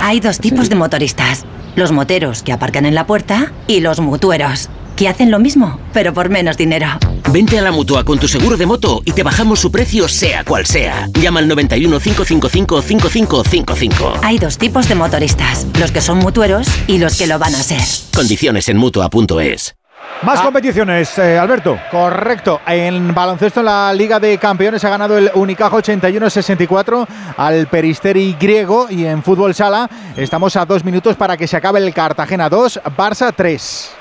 Hay 0.02 0.20
dos 0.20 0.38
tipos 0.38 0.68
de 0.68 0.76
motoristas. 0.76 1.44
Los 1.76 1.92
moteros 1.92 2.42
que 2.42 2.52
aparcan 2.52 2.86
en 2.86 2.94
la 2.94 3.06
puerta 3.06 3.52
y 3.66 3.80
los 3.80 4.00
mutueros, 4.00 4.68
que 4.96 5.08
hacen 5.08 5.30
lo 5.30 5.38
mismo, 5.38 5.78
pero 5.92 6.12
por 6.12 6.28
menos 6.28 6.56
dinero. 6.56 6.88
Vente 7.32 7.58
a 7.58 7.62
la 7.62 7.70
mutua 7.70 8.04
con 8.04 8.18
tu 8.18 8.26
seguro 8.26 8.56
de 8.56 8.66
moto 8.66 9.02
y 9.04 9.12
te 9.12 9.22
bajamos 9.22 9.60
su 9.60 9.70
precio, 9.70 10.08
sea 10.08 10.44
cual 10.44 10.66
sea. 10.66 11.08
Llama 11.20 11.40
al 11.40 11.48
91 11.48 12.00
555 12.00 12.82
5555. 12.82 14.20
Hay 14.22 14.38
dos 14.38 14.58
tipos 14.58 14.88
de 14.88 14.94
motoristas, 14.94 15.66
los 15.78 15.92
que 15.92 16.00
son 16.00 16.18
mutueros 16.18 16.66
y 16.86 16.98
los 16.98 17.16
que 17.16 17.26
lo 17.26 17.38
van 17.38 17.54
a 17.54 17.62
ser. 17.62 17.82
Condiciones 18.14 18.68
en 18.68 18.78
mutua.es. 18.78 19.77
Más 20.22 20.40
competiciones, 20.40 21.16
eh, 21.18 21.38
Alberto. 21.38 21.78
Correcto. 21.90 22.60
En 22.66 23.14
baloncesto 23.14 23.60
en 23.60 23.66
la 23.66 23.92
Liga 23.92 24.18
de 24.18 24.36
Campeones 24.36 24.84
ha 24.84 24.90
ganado 24.90 25.16
el 25.16 25.30
Unicaja 25.34 25.76
81-64 25.76 27.06
al 27.36 27.68
Peristeri 27.68 28.36
griego 28.38 28.88
y 28.90 29.04
en 29.06 29.22
fútbol 29.22 29.54
sala 29.54 29.88
estamos 30.16 30.56
a 30.56 30.66
dos 30.66 30.84
minutos 30.84 31.14
para 31.16 31.36
que 31.36 31.46
se 31.46 31.56
acabe 31.56 31.78
el 31.78 31.94
Cartagena 31.94 32.48
2, 32.48 32.80
Barça 32.96 33.32
3. 33.34 33.92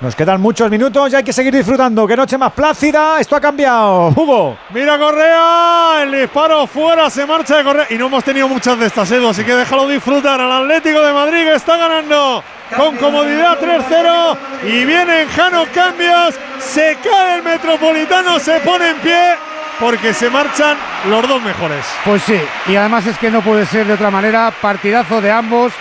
Nos 0.00 0.14
quedan 0.14 0.42
muchos 0.42 0.70
minutos 0.70 1.10
y 1.10 1.16
hay 1.16 1.24
que 1.24 1.32
seguir 1.32 1.54
disfrutando. 1.54 2.06
Qué 2.06 2.16
noche 2.16 2.36
más 2.36 2.52
plácida. 2.52 3.18
Esto 3.18 3.36
ha 3.36 3.40
cambiado. 3.40 4.08
Hugo. 4.16 4.56
Mira 4.70 4.98
Correa, 4.98 6.02
el 6.02 6.12
disparo 6.12 6.66
fuera, 6.66 7.08
se 7.08 7.24
marcha 7.24 7.56
de 7.56 7.64
Correa. 7.64 7.86
Y 7.88 7.94
no 7.96 8.06
hemos 8.06 8.22
tenido 8.22 8.46
muchas 8.46 8.78
de 8.78 8.86
estas, 8.86 9.10
Edu, 9.10 9.28
así 9.28 9.42
que 9.42 9.54
déjalo 9.54 9.88
disfrutar 9.88 10.38
al 10.38 10.52
Atlético 10.52 11.00
de 11.00 11.12
Madrid 11.14 11.44
que 11.44 11.54
está 11.54 11.78
ganando 11.78 12.42
con 12.74 12.96
comodidad 12.96 13.58
3-0. 13.60 14.36
Y 14.64 14.84
vienen 14.84 15.28
Jano 15.28 15.66
cambios, 15.74 16.34
se 16.58 16.96
cae 17.02 17.36
el 17.36 17.42
Metropolitano, 17.42 18.38
se 18.38 18.60
pone 18.60 18.90
en 18.90 18.96
pie 18.98 19.34
porque 19.78 20.14
se 20.14 20.30
marchan 20.30 20.76
los 21.08 21.28
dos 21.28 21.42
mejores. 21.42 21.84
Pues 22.04 22.22
sí, 22.22 22.40
y 22.66 22.76
además 22.76 23.06
es 23.06 23.18
que 23.18 23.30
no 23.30 23.42
puede 23.42 23.66
ser 23.66 23.86
de 23.86 23.92
otra 23.92 24.10
manera. 24.10 24.50
Partidazo 24.50 25.20
de 25.20 25.30
ambos. 25.30 25.72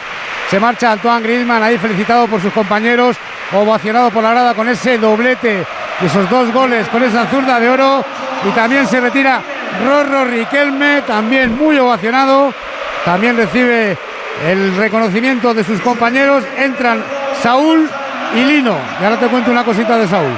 Se 0.49 0.59
marcha 0.59 0.91
Antoine 0.91 1.23
Griezmann 1.23 1.63
ahí 1.63 1.77
felicitado 1.77 2.27
por 2.27 2.39
sus 2.39 2.53
compañeros, 2.53 3.17
ovacionado 3.51 4.11
por 4.11 4.21
la 4.21 4.31
grada 4.31 4.53
con 4.53 4.69
ese 4.69 4.99
doblete, 4.99 5.65
esos 6.01 6.29
dos 6.29 6.53
goles 6.53 6.87
con 6.89 7.01
esa 7.01 7.25
zurda 7.27 7.59
de 7.59 7.69
oro. 7.69 8.05
Y 8.47 8.49
también 8.51 8.87
se 8.87 8.99
retira 8.99 9.41
Rorro 9.83 10.25
Riquelme, 10.25 11.01
también 11.01 11.57
muy 11.57 11.79
ovacionado. 11.79 12.53
También 13.03 13.37
recibe 13.37 13.97
el 14.43 14.75
reconocimiento 14.75 15.53
de 15.53 15.63
sus 15.63 15.79
compañeros. 15.81 16.43
Entran 16.57 17.03
Saúl 17.41 17.89
y 18.35 18.43
Lino. 18.43 18.77
Y 18.99 19.03
ahora 19.03 19.19
te 19.19 19.27
cuento 19.27 19.51
una 19.51 19.63
cosita 19.63 19.97
de 19.97 20.07
Saúl. 20.07 20.33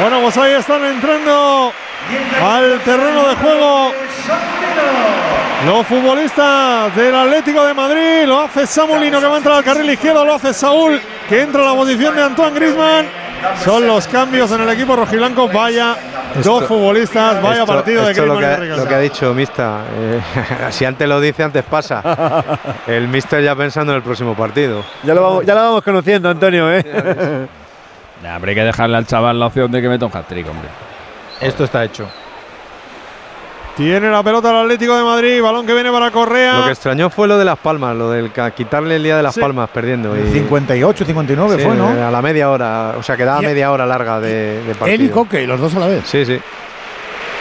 Bueno, 0.00 0.20
pues 0.20 0.36
ahí 0.36 0.52
están 0.52 0.84
entrando 0.84 1.72
al 2.42 2.80
terreno 2.80 3.28
de 3.28 3.34
juego 3.36 3.92
los 5.66 5.86
futbolistas 5.86 6.94
del 6.94 7.14
Atlético 7.14 7.64
de 7.64 7.74
Madrid. 7.74 8.26
Lo 8.26 8.42
hace 8.42 8.66
Samulino 8.66 9.20
que 9.20 9.26
va 9.26 9.34
a 9.34 9.38
entrar 9.38 9.56
al 9.56 9.64
carril 9.64 9.90
izquierdo, 9.90 10.24
lo 10.24 10.34
hace 10.34 10.52
Saúl 10.52 11.00
que 11.28 11.40
entra 11.40 11.62
a 11.62 11.72
la 11.72 11.74
posición 11.74 12.14
de 12.14 12.22
Antoine 12.22 12.54
Griezmann. 12.54 13.06
Son 13.64 13.86
los 13.86 14.06
cambios 14.08 14.50
en 14.52 14.60
el 14.62 14.68
equipo 14.68 14.96
rojiblanco. 14.96 15.48
Vaya 15.48 15.96
dos 16.42 16.64
futbolistas, 16.64 17.42
vaya 17.42 17.60
Esto- 17.62 17.66
partido 17.74 18.04
de 18.04 18.10
esto 18.12 18.26
lo 18.26 18.38
que, 18.38 18.44
y 18.64 18.68
lo 18.76 18.86
que 18.86 18.94
ha 18.94 18.98
dicho 19.00 19.32
Mista. 19.34 19.80
eh, 19.96 20.20
si 20.70 20.84
antes 20.84 21.08
lo 21.08 21.20
dice, 21.20 21.42
antes 21.42 21.64
pasa. 21.64 22.44
El 22.86 23.08
Mister 23.08 23.42
ya 23.42 23.54
pensando 23.56 23.92
en 23.92 23.96
el 23.96 24.02
próximo 24.02 24.34
partido. 24.34 24.84
Ya 25.02 25.14
lo 25.14 25.22
vamos, 25.22 25.46
ya 25.46 25.54
lo 25.54 25.60
vamos 25.62 25.82
conociendo, 25.82 26.28
Antonio, 26.28 26.72
¿eh? 26.72 27.46
Nah, 28.22 28.36
hombre, 28.36 28.52
hay 28.52 28.56
que 28.56 28.64
dejarle 28.64 28.96
al 28.96 29.06
chaval 29.06 29.38
la 29.38 29.46
opción 29.46 29.70
de 29.70 29.82
que 29.82 29.88
meta 29.88 30.06
un 30.06 30.12
hat-trick, 30.16 30.48
hombre. 30.48 30.68
Esto 31.40 31.64
está 31.64 31.84
hecho. 31.84 32.08
Tiene 33.76 34.08
la 34.10 34.22
pelota 34.22 34.50
el 34.50 34.56
Atlético 34.56 34.96
de 34.96 35.04
Madrid, 35.04 35.42
balón 35.42 35.66
que 35.66 35.74
viene 35.74 35.92
para 35.92 36.10
Correa. 36.10 36.60
Lo 36.60 36.64
que 36.64 36.70
extrañó 36.70 37.10
fue 37.10 37.28
lo 37.28 37.36
de 37.36 37.44
Las 37.44 37.58
Palmas, 37.58 37.94
lo 37.94 38.10
del 38.10 38.30
quitarle 38.54 38.96
el 38.96 39.02
día 39.02 39.18
de 39.18 39.22
Las 39.22 39.34
Sí. 39.34 39.40
Palmas 39.40 39.68
perdiendo. 39.68 40.16
Y, 40.16 40.32
58, 40.32 41.04
59 41.04 41.56
Sí, 41.58 41.62
fue, 41.62 41.74
¿no? 41.76 41.88
A 42.06 42.10
la 42.10 42.22
media 42.22 42.48
hora, 42.50 42.94
o 42.96 43.02
sea, 43.02 43.18
quedaba 43.18 43.42
media 43.42 43.70
hora 43.70 43.84
larga 43.84 44.18
de, 44.18 44.62
de 44.62 44.74
partido. 44.74 44.86
Él 44.94 45.02
y 45.02 45.08
Coque, 45.10 45.46
los 45.46 45.60
dos 45.60 45.74
a 45.74 45.80
la 45.80 45.86
vez. 45.88 46.04
Sí, 46.06 46.24
sí. 46.24 46.40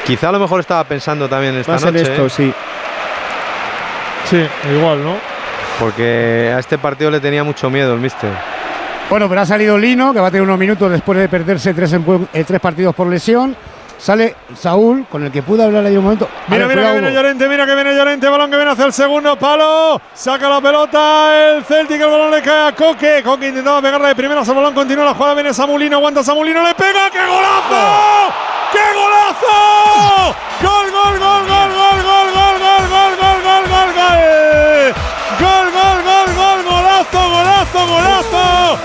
Quizá 0.05 0.27
a 0.29 0.31
lo 0.33 0.39
mejor 0.39 0.59
estaba 0.59 0.83
pensando 0.83 1.29
también 1.29 1.55
esta 1.55 1.71
Más 1.71 1.83
en 1.83 1.93
noche. 1.93 2.03
esto, 2.11 2.25
¿eh? 2.25 2.29
sí. 2.29 2.53
Sí, 4.29 4.45
igual, 4.75 5.03
¿no? 5.03 5.15
Porque 5.79 6.51
a 6.53 6.59
este 6.59 6.77
partido 6.77 7.11
le 7.11 7.19
tenía 7.21 7.43
mucho 7.45 7.69
miedo 7.69 7.93
el 7.93 7.99
Mister. 8.01 8.29
Bueno, 9.09 9.29
pero 9.29 9.41
ha 9.41 9.45
salido 9.45 9.77
Lino, 9.77 10.11
que 10.13 10.19
va 10.19 10.27
a 10.27 10.31
tener 10.31 10.43
unos 10.43 10.57
minutos 10.57 10.91
después 10.91 11.17
de 11.17 11.29
perderse 11.29 11.73
tres, 11.73 11.93
eh, 12.33 12.43
tres 12.45 12.59
partidos 12.59 12.93
por 12.93 13.07
lesión. 13.07 13.55
Sale 13.97 14.35
Saúl, 14.55 15.05
con 15.09 15.23
el 15.23 15.31
que 15.31 15.41
pude 15.41 15.63
hablar 15.63 15.85
ahí 15.85 15.97
un 15.97 16.03
momento. 16.03 16.27
Mira, 16.47 16.67
mira 16.67 16.83
que 16.83 16.91
viene. 16.91 17.13
Llorente, 17.13 17.47
mira 17.47 17.65
que 17.65 17.75
viene 17.75 17.95
Llorente, 17.95 18.29
balón 18.29 18.51
que 18.51 18.57
viene 18.57 18.71
hacia 18.71 18.85
el 18.85 18.93
segundo 18.93 19.37
palo, 19.37 19.99
saca 20.13 20.49
la 20.49 20.61
pelota 20.61 21.55
el 21.55 21.63
Celtic, 21.63 22.01
el 22.01 22.09
balón 22.09 22.31
le 22.31 22.41
cae 22.41 22.67
a 22.67 22.75
Coque, 22.75 23.21
Coque 23.23 23.47
intentaba 23.47 23.81
pegarle 23.81 24.09
de 24.09 24.15
primeras, 24.15 24.47
el 24.47 24.55
balón 24.55 24.73
continúa 24.73 25.05
la 25.05 25.13
jugada, 25.13 25.33
viene 25.33 25.53
Samulino, 25.53 25.97
aguanta 25.97 26.23
Samulino, 26.23 26.61
le 26.61 26.75
pega, 26.75 27.09
¡qué 27.09 27.25
golazo! 27.25 28.33
¡Qué 28.71 28.79
golazo! 28.93 30.35
¡Gol, 30.61 30.91
gol, 30.91 31.19
gol, 31.19 31.47
gol, 31.47 31.71
gol, 31.73 32.03
gol, 32.03 32.29
gol, 32.33 32.59
gol, 32.59 32.89
gol, 32.89 33.15
gol, 33.15 33.41
gol, 33.43 33.63
gol, 33.69 33.93
gol! 33.95 34.19
¡Gol, 35.39 35.67
gol, 35.71 35.97
gol, 36.03 36.29
gol, 36.35 36.59
golazo, 36.65 37.29
golazo, 37.29 37.87
golazo! 37.87 38.77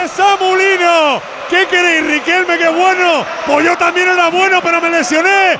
¡De 0.00 0.08
Samulino! 0.08 1.35
¿Qué 1.48 1.66
queréis, 1.66 2.06
Riquelme? 2.06 2.58
¡Qué 2.58 2.68
bueno! 2.68 3.24
Pues 3.46 3.64
yo 3.64 3.76
también 3.76 4.08
era 4.08 4.28
bueno, 4.28 4.60
pero 4.62 4.80
me 4.80 4.90
lesioné. 4.90 5.58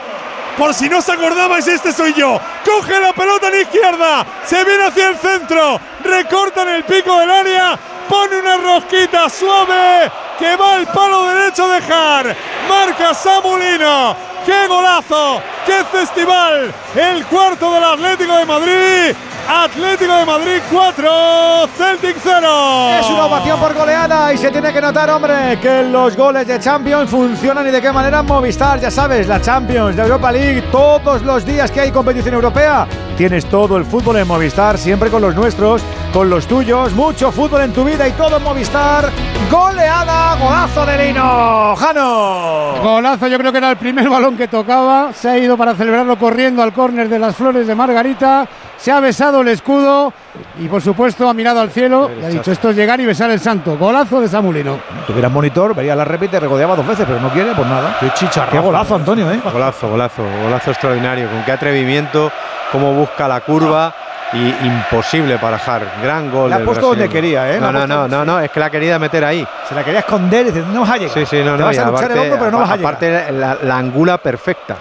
Por 0.56 0.72
si 0.72 0.88
no 0.88 0.98
os 0.98 1.08
acordabais, 1.08 1.66
este 1.68 1.92
soy 1.92 2.14
yo. 2.14 2.40
Coge 2.64 2.98
la 2.98 3.12
pelota 3.12 3.48
en 3.48 3.54
la 3.54 3.60
izquierda. 3.60 4.26
Se 4.44 4.64
viene 4.64 4.84
hacia 4.84 5.08
el 5.08 5.16
centro. 5.16 5.78
Recorta 6.02 6.62
en 6.62 6.68
el 6.68 6.84
pico 6.84 7.18
del 7.18 7.30
área. 7.30 7.78
Pone 8.08 8.38
una 8.38 8.56
rosquita 8.56 9.28
suave 9.28 10.10
que 10.38 10.56
va 10.56 10.74
al 10.74 10.86
palo 10.86 11.26
derecho 11.28 11.68
de 11.68 11.82
Jar. 11.82 12.36
Marca 12.68 13.12
Samulino. 13.14 14.16
¡Qué 14.46 14.66
golazo! 14.68 15.42
¡Qué 15.66 15.84
festival! 15.84 16.72
El 16.94 17.26
cuarto 17.26 17.74
del 17.74 17.82
Atlético 17.82 18.36
de 18.36 18.44
Madrid. 18.46 19.16
Atlético 19.48 20.12
de 20.12 20.24
Madrid 20.24 20.60
4, 20.72 21.68
Celtic 21.76 22.16
0. 22.20 22.90
Es 22.98 23.08
una 23.08 23.26
ovación 23.26 23.60
por 23.60 23.74
goleada 23.74 24.32
y 24.32 24.38
se 24.38 24.50
tiene 24.50 24.72
que 24.72 24.80
notar, 24.80 25.08
hombre, 25.10 25.58
que 25.60 25.84
los 25.84 26.16
goles 26.16 26.46
de 26.48 26.58
Champions 26.58 27.08
funcionan 27.08 27.66
y 27.68 27.70
de 27.70 27.80
qué 27.80 27.92
manera 27.92 28.22
Movistar, 28.22 28.80
ya 28.80 28.90
sabes, 28.90 29.28
la 29.28 29.40
Champions, 29.40 29.94
la 29.96 30.02
Europa 30.02 30.32
League, 30.32 30.62
todos 30.72 31.22
los 31.22 31.44
días 31.44 31.70
que 31.70 31.80
hay 31.80 31.92
competición 31.92 32.34
europea. 32.34 32.88
Tienes 33.16 33.46
todo 33.46 33.76
el 33.76 33.84
fútbol 33.84 34.16
en 34.16 34.26
Movistar, 34.26 34.78
siempre 34.78 35.10
con 35.10 35.22
los 35.22 35.34
nuestros, 35.34 35.82
con 36.12 36.28
los 36.28 36.46
tuyos, 36.46 36.92
mucho 36.92 37.30
fútbol 37.30 37.62
en 37.62 37.72
tu 37.72 37.84
vida 37.84 38.08
y 38.08 38.12
todo 38.12 38.38
en 38.38 38.42
Movistar. 38.42 39.10
Goleada, 39.50 40.36
golazo 40.36 40.84
de 40.84 41.06
Lino, 41.06 41.76
Jano. 41.76 42.74
Golazo, 42.82 43.28
yo 43.28 43.38
creo 43.38 43.52
que 43.52 43.58
era 43.58 43.70
el 43.70 43.76
primer 43.76 44.08
balón 44.08 44.36
que 44.36 44.48
tocaba. 44.48 45.12
Se 45.12 45.28
ha 45.28 45.38
ido 45.38 45.56
para 45.56 45.74
celebrarlo 45.74 46.18
corriendo 46.18 46.62
al 46.62 46.72
córner 46.72 47.08
de 47.08 47.18
las 47.20 47.36
flores 47.36 47.66
de 47.66 47.74
Margarita. 47.74 48.48
Se 48.78 48.92
ha 48.92 49.00
besado 49.00 49.40
el 49.40 49.48
escudo 49.48 50.12
y, 50.60 50.68
por 50.68 50.82
supuesto, 50.82 51.28
ha 51.28 51.34
mirado 51.34 51.60
al 51.60 51.70
cielo 51.70 52.10
y 52.20 52.24
ha 52.24 52.28
dicho: 52.28 52.52
Esto 52.52 52.70
es 52.70 52.76
llegar 52.76 53.00
y 53.00 53.06
besar 53.06 53.30
el 53.30 53.40
santo. 53.40 53.76
Golazo 53.78 54.20
de 54.20 54.28
Samulino. 54.28 54.78
Tuvieras 55.06 55.32
monitor, 55.32 55.74
vería 55.74 55.96
la 55.96 56.04
repite, 56.04 56.38
regodeaba 56.38 56.76
dos 56.76 56.86
veces, 56.86 57.06
pero 57.06 57.18
no 57.20 57.30
quiere, 57.30 57.52
pues 57.54 57.66
nada. 57.66 57.96
Qué 57.98 58.10
chicharra. 58.14 58.50
Qué 58.52 58.58
golazo, 58.58 58.96
Antonio, 58.96 59.30
¿eh? 59.32 59.40
Golazo, 59.52 59.88
golazo, 59.88 60.22
golazo 60.42 60.70
extraordinario. 60.70 61.28
Con 61.30 61.42
qué 61.44 61.52
atrevimiento, 61.52 62.30
cómo 62.70 62.92
busca 62.92 63.26
la 63.26 63.40
curva. 63.40 63.94
Y 64.32 64.48
imposible 64.66 65.38
para 65.38 65.56
Jar. 65.56 65.82
Gran 66.02 66.32
gol. 66.32 66.50
La 66.50 66.56
ha 66.56 66.58
puesto 66.58 66.88
donde 66.88 67.08
quería, 67.08 67.54
¿eh? 67.54 67.60
No, 67.60 67.70
no, 67.70 67.86
no, 67.86 68.08
no, 68.08 68.24
no, 68.24 68.40
es 68.40 68.50
que 68.50 68.58
la 68.58 68.68
quería 68.68 68.98
meter 68.98 69.24
ahí. 69.24 69.46
Se 69.68 69.74
la 69.74 69.84
quería 69.84 70.00
esconder 70.00 70.48
y 70.48 70.50
dice, 70.50 70.64
no 70.72 70.80
vas 70.80 70.90
a 70.90 70.96
llegar. 70.96 71.14
Sí, 71.14 71.24
sí, 71.26 71.36
no, 71.44 71.52
Te 71.52 71.58
no. 71.58 71.64
vas 71.66 71.76
y 71.76 71.78
a 71.78 71.84
luchar 71.86 72.04
el 72.10 72.10
aparte, 72.10 72.20
hombro, 72.20 72.38
pero 72.40 72.50
no 72.50 72.58
vas 72.58 72.70
a 72.70 72.76
llegar. 72.76 72.94
aparte 72.94 73.32
la, 73.32 73.56
la 73.62 73.78
angula 73.78 74.18
perfecta. 74.18 74.76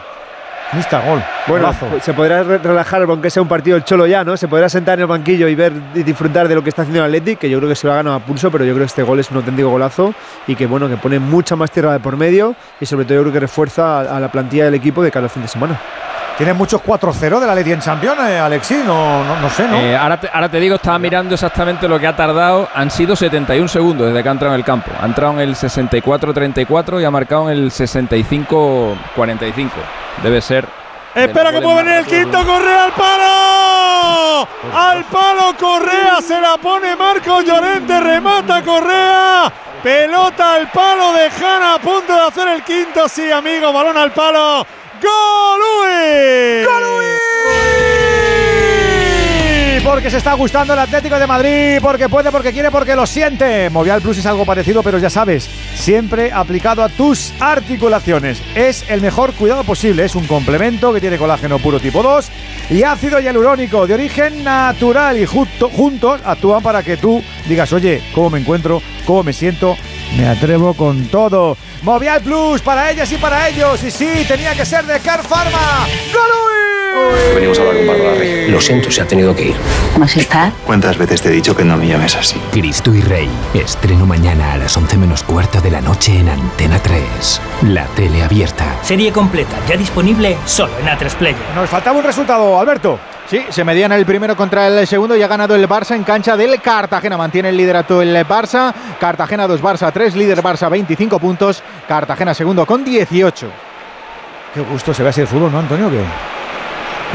Mista 0.73 0.99
gol. 0.99 1.21
Bueno, 1.47 1.67
Golazo. 1.67 1.85
pues 1.87 2.03
se 2.03 2.13
podrá 2.13 2.43
re- 2.43 2.57
relajar 2.57 3.03
aunque 3.03 3.29
sea 3.29 3.41
un 3.41 3.47
partido 3.47 3.77
el 3.77 3.83
cholo 3.83 4.07
ya, 4.07 4.23
¿no? 4.23 4.35
Se 4.35 4.47
podrá 4.47 4.67
sentar 4.67 4.97
en 4.97 5.01
el 5.01 5.07
banquillo 5.07 5.47
y 5.47 5.55
ver 5.55 5.71
y 5.93 6.03
disfrutar 6.03 6.47
de 6.47 6.55
lo 6.55 6.63
que 6.63 6.69
está 6.69 6.81
haciendo 6.81 6.99
el 7.05 7.05
Athletic, 7.05 7.39
que 7.39 7.49
yo 7.49 7.59
creo 7.59 7.69
que 7.69 7.75
se 7.75 7.85
lo 7.87 7.93
ha 7.93 7.97
ganado 7.97 8.15
a 8.17 8.19
pulso, 8.19 8.51
pero 8.51 8.65
yo 8.65 8.73
creo 8.73 8.83
que 8.83 8.87
este 8.89 9.03
gol 9.03 9.19
es 9.19 9.29
un 9.31 9.37
auténtico 9.37 9.69
golazo 9.69 10.13
y 10.47 10.55
que 10.55 10.65
bueno, 10.65 10.89
que 10.89 10.97
pone 10.97 11.19
mucha 11.19 11.55
más 11.55 11.71
tierra 11.71 11.93
de 11.93 11.99
por 11.99 12.17
medio 12.17 12.55
y 12.81 12.85
sobre 12.85 13.05
todo 13.05 13.15
yo 13.15 13.21
creo 13.21 13.33
que 13.33 13.39
refuerza 13.41 13.99
a, 13.99 14.17
a 14.17 14.19
la 14.19 14.29
plantilla 14.29 14.65
del 14.65 14.73
equipo 14.73 15.01
de 15.03 15.11
cara 15.11 15.25
al 15.25 15.29
fin 15.29 15.43
de 15.43 15.47
semana. 15.47 15.79
Tiene 16.37 16.53
muchos 16.53 16.81
4-0 16.83 17.39
de 17.39 17.47
la 17.47 17.55
Lady 17.55 17.71
en 17.71 17.79
Champions, 17.79 18.19
eh, 18.27 18.37
Alexis, 18.37 18.83
no, 18.83 19.23
no, 19.23 19.39
no 19.39 19.49
sé, 19.49 19.65
¿no? 19.69 19.77
Eh, 19.77 19.95
ahora, 19.95 20.19
te, 20.19 20.29
ahora 20.31 20.49
te 20.49 20.59
digo, 20.59 20.75
estaba 20.75 20.99
mirando 20.99 21.33
exactamente 21.33 21.87
lo 21.87 21.97
que 21.97 22.07
ha 22.07 22.15
tardado. 22.15 22.67
Han 22.75 22.91
sido 22.91 23.15
71 23.15 23.69
segundos 23.69 24.07
desde 24.07 24.21
que 24.21 24.27
ha 24.27 24.33
entrado 24.33 24.53
en 24.53 24.59
el 24.59 24.65
campo. 24.65 24.91
Ha 24.99 25.05
entrado 25.05 25.31
en 25.33 25.39
el 25.39 25.55
64-34 25.55 27.01
y 27.01 27.05
ha 27.05 27.11
marcado 27.11 27.49
en 27.49 27.57
el 27.57 27.71
65-45. 27.71 29.69
Debe 30.23 30.41
ser. 30.41 30.67
Espera 31.15 31.53
que 31.53 31.61
puede 31.61 31.77
venir 31.77 31.93
el 31.99 32.05
quinto, 32.05 32.45
Correa 32.45 32.83
al 32.83 32.91
palo. 32.91 34.47
Al 34.73 35.05
palo 35.05 35.55
Correa, 35.57 36.17
se 36.21 36.41
la 36.41 36.57
pone 36.57 36.97
Marcos 36.97 37.45
Llorente, 37.45 37.97
remata 38.01 38.61
Correa. 38.61 39.49
Pelota 39.81 40.55
al 40.55 40.69
palo 40.69 41.13
de 41.13 41.29
Jana, 41.29 41.75
a 41.75 41.79
punto 41.79 42.13
de 42.13 42.21
hacer 42.21 42.49
el 42.49 42.63
quinto. 42.63 43.07
Sí, 43.07 43.31
amigo, 43.31 43.71
balón 43.71 43.95
al 43.95 44.11
palo. 44.11 44.67
¡Gol, 45.05 45.59
Luis! 45.59 46.65
Porque 49.83 50.09
se 50.09 50.17
está 50.17 50.33
gustando 50.33 50.73
el 50.73 50.79
Atlético 50.79 51.17
de 51.19 51.27
Madrid, 51.27 51.77
porque 51.81 52.09
puede, 52.09 52.31
porque 52.31 52.51
quiere, 52.51 52.69
porque 52.71 52.95
lo 52.95 53.05
siente. 53.05 53.69
Movial 53.69 54.01
Plus 54.01 54.17
es 54.17 54.25
algo 54.25 54.43
parecido, 54.43 54.81
pero 54.83 54.97
ya 54.97 55.09
sabes, 55.11 55.47
siempre 55.75 56.31
aplicado 56.33 56.83
a 56.83 56.89
tus 56.89 57.31
articulaciones. 57.39 58.41
Es 58.55 58.83
el 58.89 58.99
mejor 59.01 59.33
cuidado 59.33 59.63
posible, 59.63 60.03
es 60.03 60.15
un 60.15 60.25
complemento 60.27 60.91
que 60.91 60.99
tiene 60.99 61.17
colágeno 61.19 61.59
puro 61.59 61.79
tipo 61.79 62.01
2 62.03 62.29
y 62.71 62.83
ácido 62.83 63.19
hialurónico 63.19 63.85
de 63.87 63.93
origen 63.93 64.43
natural 64.43 65.17
y 65.19 65.25
junto- 65.25 65.69
juntos 65.69 66.19
actúan 66.25 66.63
para 66.63 66.81
que 66.83 66.97
tú 66.97 67.23
digas, 67.47 67.71
oye, 67.71 68.01
¿cómo 68.13 68.31
me 68.31 68.39
encuentro? 68.39 68.81
¿Cómo 69.05 69.21
me 69.23 69.33
siento? 69.33 69.77
Me 70.17 70.27
atrevo 70.27 70.73
con 70.73 71.07
todo. 71.07 71.57
Movial 71.81 72.21
Plus 72.21 72.61
para 72.61 72.89
ellas 72.91 73.11
y 73.11 73.17
para 73.17 73.49
ellos. 73.49 73.83
Y 73.83 73.91
sí, 73.91 74.25
tenía 74.27 74.53
que 74.55 74.65
ser 74.65 74.85
de 74.85 74.99
Car 74.99 75.21
Pharma. 75.23 75.87
¡Golui! 76.13 77.35
Venimos 77.35 77.57
a 77.57 77.61
hablar 77.61 77.77
con 77.77 77.87
Bárbara 77.87 78.15
Rey. 78.15 78.49
Lo 78.49 78.61
siento, 78.61 78.89
se 78.89 79.01
ha 79.01 79.07
tenido 79.07 79.35
que 79.35 79.49
ir. 79.49 79.55
Majestad. 79.97 80.51
¿Cuántas 80.65 80.97
veces 80.97 81.21
te 81.21 81.29
he 81.29 81.31
dicho 81.31 81.55
que 81.55 81.65
no 81.65 81.75
me 81.75 81.87
llames 81.87 82.15
así? 82.15 82.39
Cristo 82.51 82.93
y 82.93 83.01
Rey. 83.01 83.29
Estreno 83.53 84.05
mañana 84.05 84.53
a 84.53 84.57
las 84.57 84.75
11 84.77 84.97
menos 84.97 85.23
cuarto 85.23 85.59
de 85.59 85.71
la 85.71 85.81
noche 85.81 86.17
en 86.19 86.29
Antena 86.29 86.79
3. 86.79 87.41
La 87.63 87.85
tele 87.87 88.23
abierta. 88.23 88.77
Serie 88.81 89.11
completa, 89.11 89.57
ya 89.67 89.75
disponible 89.75 90.37
solo 90.45 90.71
en 90.79 90.87
A3 90.87 91.15
Player. 91.15 91.37
Nos 91.53 91.69
faltaba 91.69 91.97
un 91.97 92.05
resultado, 92.05 92.59
Alberto. 92.59 92.97
Sí, 93.27 93.43
se 93.49 93.63
medían 93.63 93.91
el 93.91 94.05
primero 94.05 94.35
contra 94.35 94.67
el 94.67 94.85
segundo 94.85 95.15
y 95.15 95.23
ha 95.23 95.27
ganado 95.27 95.55
el 95.55 95.67
Barça 95.67 95.95
en 95.95 96.03
cancha 96.03 96.37
del 96.37 96.61
Cartagena. 96.61 97.17
Mantiene 97.17 97.49
el 97.49 97.57
liderato 97.57 98.01
el 98.01 98.15
Barça. 98.27 98.71
Cartagena 98.99 99.47
2, 99.47 99.61
Barça 99.63 99.91
3, 99.91 100.15
líder 100.15 100.43
Barça 100.43 100.69
25 100.69 101.17
puntos. 101.19 101.63
Cartagena 101.87 102.35
segundo 102.35 102.67
con 102.67 102.83
18. 102.83 103.47
Qué 104.53 104.61
gusto 104.61 104.93
se 104.93 105.01
ve 105.01 105.09
así 105.09 105.21
el 105.21 105.27
fútbol, 105.27 105.51
¿no, 105.51 105.59
Antonio? 105.59 105.89
Que... 105.89 106.44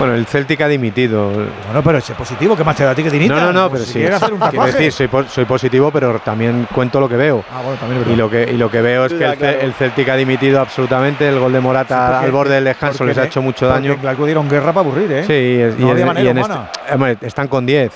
Bueno, 0.00 0.14
el 0.14 0.26
Celtic 0.26 0.60
ha 0.62 0.66
dimitido. 0.68 1.30
Bueno, 1.30 1.82
pero 1.84 1.98
ese 1.98 2.14
positivo, 2.14 2.56
¿qué 2.56 2.64
más 2.64 2.74
te 2.74 2.82
da 2.84 2.90
a 2.90 2.94
ti 2.94 3.02
que 3.04 3.10
dinita? 3.10 3.34
No, 3.36 3.40
no, 3.46 3.52
no, 3.52 3.70
pero 3.70 3.84
si 3.84 3.92
sí. 3.92 3.98
quieres 4.00 4.16
hacer 4.20 4.32
un 4.32 4.40
Quiero 4.40 4.64
decir, 4.66 4.90
soy, 4.92 5.06
po- 5.08 5.24
soy 5.24 5.44
positivo, 5.44 5.90
pero 5.92 6.18
también 6.20 6.66
cuento 6.74 6.98
lo 7.00 7.08
que 7.08 7.16
veo. 7.16 7.44
Ah, 7.52 7.60
bueno, 7.62 7.78
también. 7.78 8.02
Y 8.10 8.16
lo 8.16 8.28
que, 8.28 8.42
y 8.50 8.56
lo 8.56 8.70
que 8.70 8.80
veo 8.80 9.04
es 9.04 9.12
que 9.12 9.24
el, 9.24 9.30
Ce- 9.32 9.36
Claro. 9.36 9.60
el 9.60 9.72
Celtic 9.74 10.08
ha 10.08 10.16
dimitido 10.16 10.60
absolutamente. 10.60 11.28
El 11.28 11.38
gol 11.38 11.52
de 11.52 11.60
Morata 11.60 11.96
Sí, 12.06 12.12
porque- 12.12 12.24
al 12.26 12.32
borde 12.32 12.54
del 12.54 12.64
descanso 12.64 13.04
les 13.04 13.16
ha 13.18 13.24
hecho 13.24 13.40
mucho 13.42 13.68
daño. 13.68 13.92
en 13.92 14.00
Glasgow 14.00 14.24
dieron 14.26 14.48
guerra 14.48 14.72
para 14.72 14.88
aburrir, 14.88 15.12
¿eh? 15.12 15.24
Sí, 15.26 15.32
y, 15.32 15.84
y 15.84 15.90
en- 15.90 16.18
y 16.18 16.28
este- 17.10 17.26
están 17.26 17.48
con 17.48 17.66
10. 17.66 17.92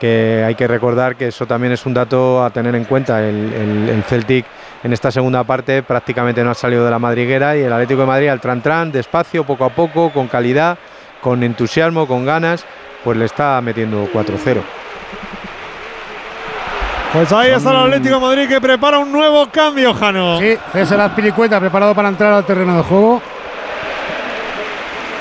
Que 0.00 0.44
hay 0.46 0.54
que 0.54 0.68
recordar 0.68 1.16
que 1.16 1.26
eso 1.28 1.44
también 1.46 1.72
es 1.72 1.84
un 1.84 1.92
dato 1.92 2.44
a 2.44 2.50
tener 2.50 2.74
en 2.76 2.84
cuenta. 2.84 3.20
El, 3.26 3.52
el- 3.52 3.88
el 3.88 4.02
Celtic 4.04 4.46
en 4.84 4.92
esta 4.92 5.10
segunda 5.10 5.42
parte 5.42 5.82
prácticamente 5.82 6.44
no 6.44 6.52
ha 6.52 6.54
salido 6.54 6.84
de 6.84 6.90
la 6.92 7.00
madriguera 7.00 7.56
y 7.56 7.62
el 7.62 7.72
Atlético 7.72 8.02
de 8.02 8.06
Madrid 8.06 8.28
al 8.28 8.40
tran 8.40 8.62
tran, 8.62 8.92
despacio, 8.92 9.42
poco 9.42 9.64
a 9.64 9.70
poco, 9.70 10.10
con 10.12 10.28
calidad, 10.28 10.78
con 11.20 11.42
entusiasmo, 11.42 12.06
con 12.06 12.24
ganas, 12.24 12.64
pues 13.04 13.16
le 13.16 13.24
está 13.24 13.60
metiendo 13.60 14.08
4-0. 14.12 14.60
Pues 17.12 17.32
ahí 17.32 17.50
está 17.50 17.70
el 17.70 17.76
Atlético 17.76 18.16
de 18.16 18.20
Madrid 18.20 18.48
que 18.48 18.60
prepara 18.60 18.98
un 18.98 19.10
nuevo 19.10 19.48
cambio, 19.50 19.94
Jano. 19.94 20.38
Sí, 20.38 20.58
César 20.72 21.00
Azpilicueta 21.00 21.58
preparado 21.58 21.94
para 21.94 22.08
entrar 22.08 22.32
al 22.34 22.44
terreno 22.44 22.76
de 22.76 22.82
juego. 22.82 23.22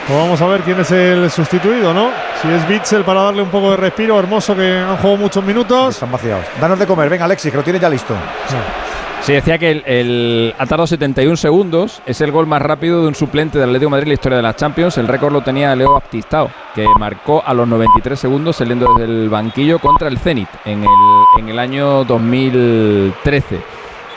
Pues 0.05 0.19
vamos 0.19 0.41
a 0.41 0.47
ver 0.47 0.61
quién 0.61 0.79
es 0.79 0.91
el 0.91 1.29
sustituido, 1.29 1.93
¿no? 1.93 2.11
Si 2.41 2.49
es 2.49 2.67
Bitzel 2.67 3.03
para 3.03 3.23
darle 3.23 3.41
un 3.41 3.49
poco 3.49 3.71
de 3.71 3.77
respiro, 3.77 4.19
hermoso 4.19 4.55
que 4.55 4.77
han 4.77 4.97
jugado 4.97 5.17
muchos 5.17 5.43
minutos. 5.43 5.95
Están 5.95 6.11
vaciados. 6.11 6.45
Danos 6.61 6.79
de 6.79 6.87
comer, 6.87 7.09
venga, 7.09 7.25
Alexis, 7.25 7.51
que 7.51 7.57
lo 7.57 7.63
tienes 7.63 7.81
ya 7.81 7.89
listo. 7.89 8.13
Sí, 8.47 8.55
decía 9.33 9.57
que 9.57 9.71
el, 9.71 9.83
el- 9.85 10.53
ha 10.57 10.65
tardado 10.65 10.87
71 10.87 11.35
segundos. 11.37 12.01
Es 12.05 12.21
el 12.21 12.31
gol 12.31 12.47
más 12.47 12.61
rápido 12.61 13.01
de 13.01 13.07
un 13.07 13.15
suplente 13.15 13.57
del 13.59 13.69
Atlético 13.69 13.87
de 13.87 13.91
Madrid 13.91 14.03
en 14.03 14.09
la 14.09 14.13
historia 14.13 14.35
de 14.37 14.43
las 14.43 14.55
Champions. 14.55 14.97
El 14.97 15.07
récord 15.07 15.33
lo 15.33 15.41
tenía 15.41 15.75
Leo 15.75 15.93
Baptistao, 15.93 16.49
que 16.73 16.85
marcó 16.99 17.43
a 17.45 17.53
los 17.53 17.67
93 17.67 18.17
segundos 18.19 18.55
saliendo 18.55 18.93
desde 18.93 19.11
el 19.11 19.29
banquillo 19.29 19.79
contra 19.79 20.07
el 20.07 20.17
Zenit 20.17 20.47
en 20.65 20.83
el, 20.83 20.89
en 21.39 21.49
el 21.49 21.59
año 21.59 22.03
2013. 22.05 23.59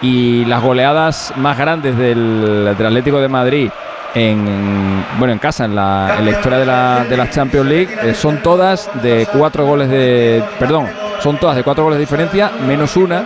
Y 0.02 0.44
las 0.46 0.62
goleadas 0.62 1.32
más 1.36 1.58
grandes 1.58 1.96
del, 1.96 2.74
del 2.76 2.86
Atlético 2.86 3.20
de 3.20 3.28
Madrid 3.28 3.70
en 4.14 5.04
bueno 5.20 5.32
en 5.32 5.38
casa 5.38 5.66
en 5.66 5.76
la, 5.76 6.16
en 6.18 6.24
la 6.24 6.30
historia 6.32 6.58
de 6.58 6.66
la, 6.66 7.04
de 7.08 7.16
la 7.16 7.30
Champions 7.30 7.66
League 7.68 7.88
eh, 8.02 8.12
son 8.12 8.42
todas 8.42 8.90
de 9.02 9.28
cuatro 9.32 9.64
goles 9.66 9.88
de 9.88 10.42
perdón 10.58 10.88
son 11.22 11.38
todas 11.38 11.56
de 11.56 11.62
cuatro 11.62 11.84
goles 11.84 11.98
de 11.98 12.04
diferencia 12.04 12.50
menos 12.66 12.96
una 12.96 13.24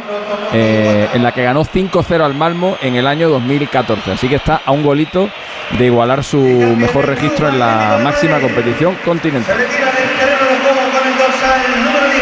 eh, 0.52 1.08
en 1.12 1.22
la 1.22 1.32
que 1.32 1.42
ganó 1.42 1.64
5-0 1.64 2.24
al 2.24 2.34
Malmo 2.34 2.76
en 2.80 2.96
el 2.96 3.06
año 3.06 3.28
2014 3.28 4.12
así 4.12 4.28
que 4.28 4.36
está 4.36 4.60
a 4.64 4.72
un 4.72 4.82
golito 4.82 5.28
de 5.78 5.86
igualar 5.86 6.22
su 6.22 6.38
mejor 6.38 7.06
registro 7.06 7.48
en 7.48 7.58
la 7.58 8.00
máxima 8.02 8.38
competición 8.38 8.96
continental. 9.04 9.56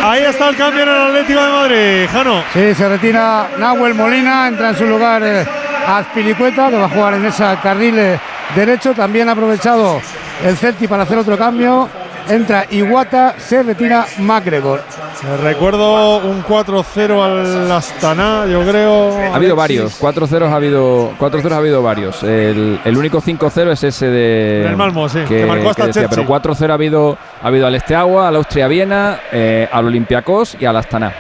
Ahí 0.03 0.23
está 0.23 0.49
el 0.49 0.57
cambio 0.57 0.83
en 0.83 0.89
el 0.89 0.97
Atlético 0.97 1.41
de 1.41 1.49
Madrid, 1.49 2.09
Jano. 2.11 2.43
Sí, 2.53 2.75
se 2.75 2.89
retira 2.89 3.51
Nahuel 3.59 3.95
Molina, 3.95 4.49
entra 4.49 4.71
en 4.71 4.77
su 4.77 4.85
lugar 4.85 5.23
eh, 5.23 5.47
Azpilicueta, 5.87 6.71
que 6.71 6.77
va 6.77 6.87
a 6.87 6.89
jugar 6.89 7.15
en 7.15 7.25
esa 7.27 7.61
carril 7.61 7.99
eh, 7.99 8.19
derecho. 8.55 8.95
También 8.95 9.29
ha 9.29 9.33
aprovechado 9.33 10.01
el 10.45 10.57
Celti 10.57 10.89
para 10.89 11.05
hacer 11.05 11.19
otro 11.19 11.39
cambio. 11.39 11.89
Entra 12.29 12.67
Iguata, 12.71 13.35
se 13.39 13.63
retira 13.63 14.07
MacGregor. 14.19 14.83
Me 15.29 15.37
recuerdo 15.39 16.19
un 16.19 16.43
4-0 16.45 17.23
al 17.23 17.71
Astana, 17.73 18.47
yo 18.47 18.63
creo. 18.65 19.17
Ha 19.33 19.37
habido 19.37 19.55
varios, 19.57 20.01
4-0 20.01 20.49
ha 20.51 20.55
habido, 20.57 21.13
4-0 21.19 21.53
ha 21.53 21.57
habido 21.57 21.83
varios. 21.83 22.23
El, 22.23 22.81
el 22.85 22.97
único 22.97 23.21
5-0 23.21 23.73
es 23.73 23.85
ese 23.85 24.07
de 24.07 24.63
Del 24.65 24.77
Malmo, 24.77 25.09
sí, 25.09 25.21
que 25.29 25.45
marcó 25.45 25.71
hasta 25.71 25.87
decía, 25.89 26.09
pero 26.09 26.23
Cherchi. 26.27 26.49
4-0 26.49 26.71
ha 26.71 26.75
habido, 26.75 27.19
ha 27.43 27.47
habido 27.47 27.67
al 27.67 27.75
Esteagua, 27.75 28.29
al 28.29 28.37
Austria 28.37 28.69
Viena, 28.69 29.19
eh, 29.31 29.69
al 29.71 29.87
Olympiacos 29.87 30.57
y 30.59 30.65
al 30.65 30.77
Astana. 30.77 31.13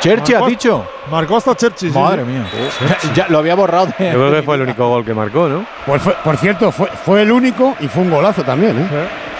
Cherchi, 0.00 0.34
has 0.34 0.46
dicho. 0.46 0.84
Marcó 1.10 1.36
hasta 1.36 1.54
Cherchi. 1.54 1.86
Madre 1.90 2.24
sí. 2.24 2.28
mía. 2.30 2.44
Ya 3.14 3.26
lo 3.28 3.38
había 3.38 3.54
borrado. 3.54 3.86
de- 3.86 4.06
Yo 4.12 4.18
creo 4.18 4.32
que 4.32 4.42
fue 4.42 4.56
el 4.56 4.62
único 4.62 4.88
gol 4.88 5.04
que 5.04 5.14
marcó, 5.14 5.48
¿no? 5.48 5.64
Pues 5.86 6.02
fue- 6.02 6.16
por 6.24 6.36
cierto, 6.36 6.72
fue, 6.72 6.88
fue 6.88 7.22
el 7.22 7.30
único 7.30 7.76
y 7.80 7.86
fue 7.86 8.02
un 8.02 8.10
golazo 8.10 8.42
también. 8.42 8.76
¿eh? 8.78 8.88
Cherchi 8.88 8.90
26. 8.90 9.00
tenía 9.00 9.20
buena 9.20 9.31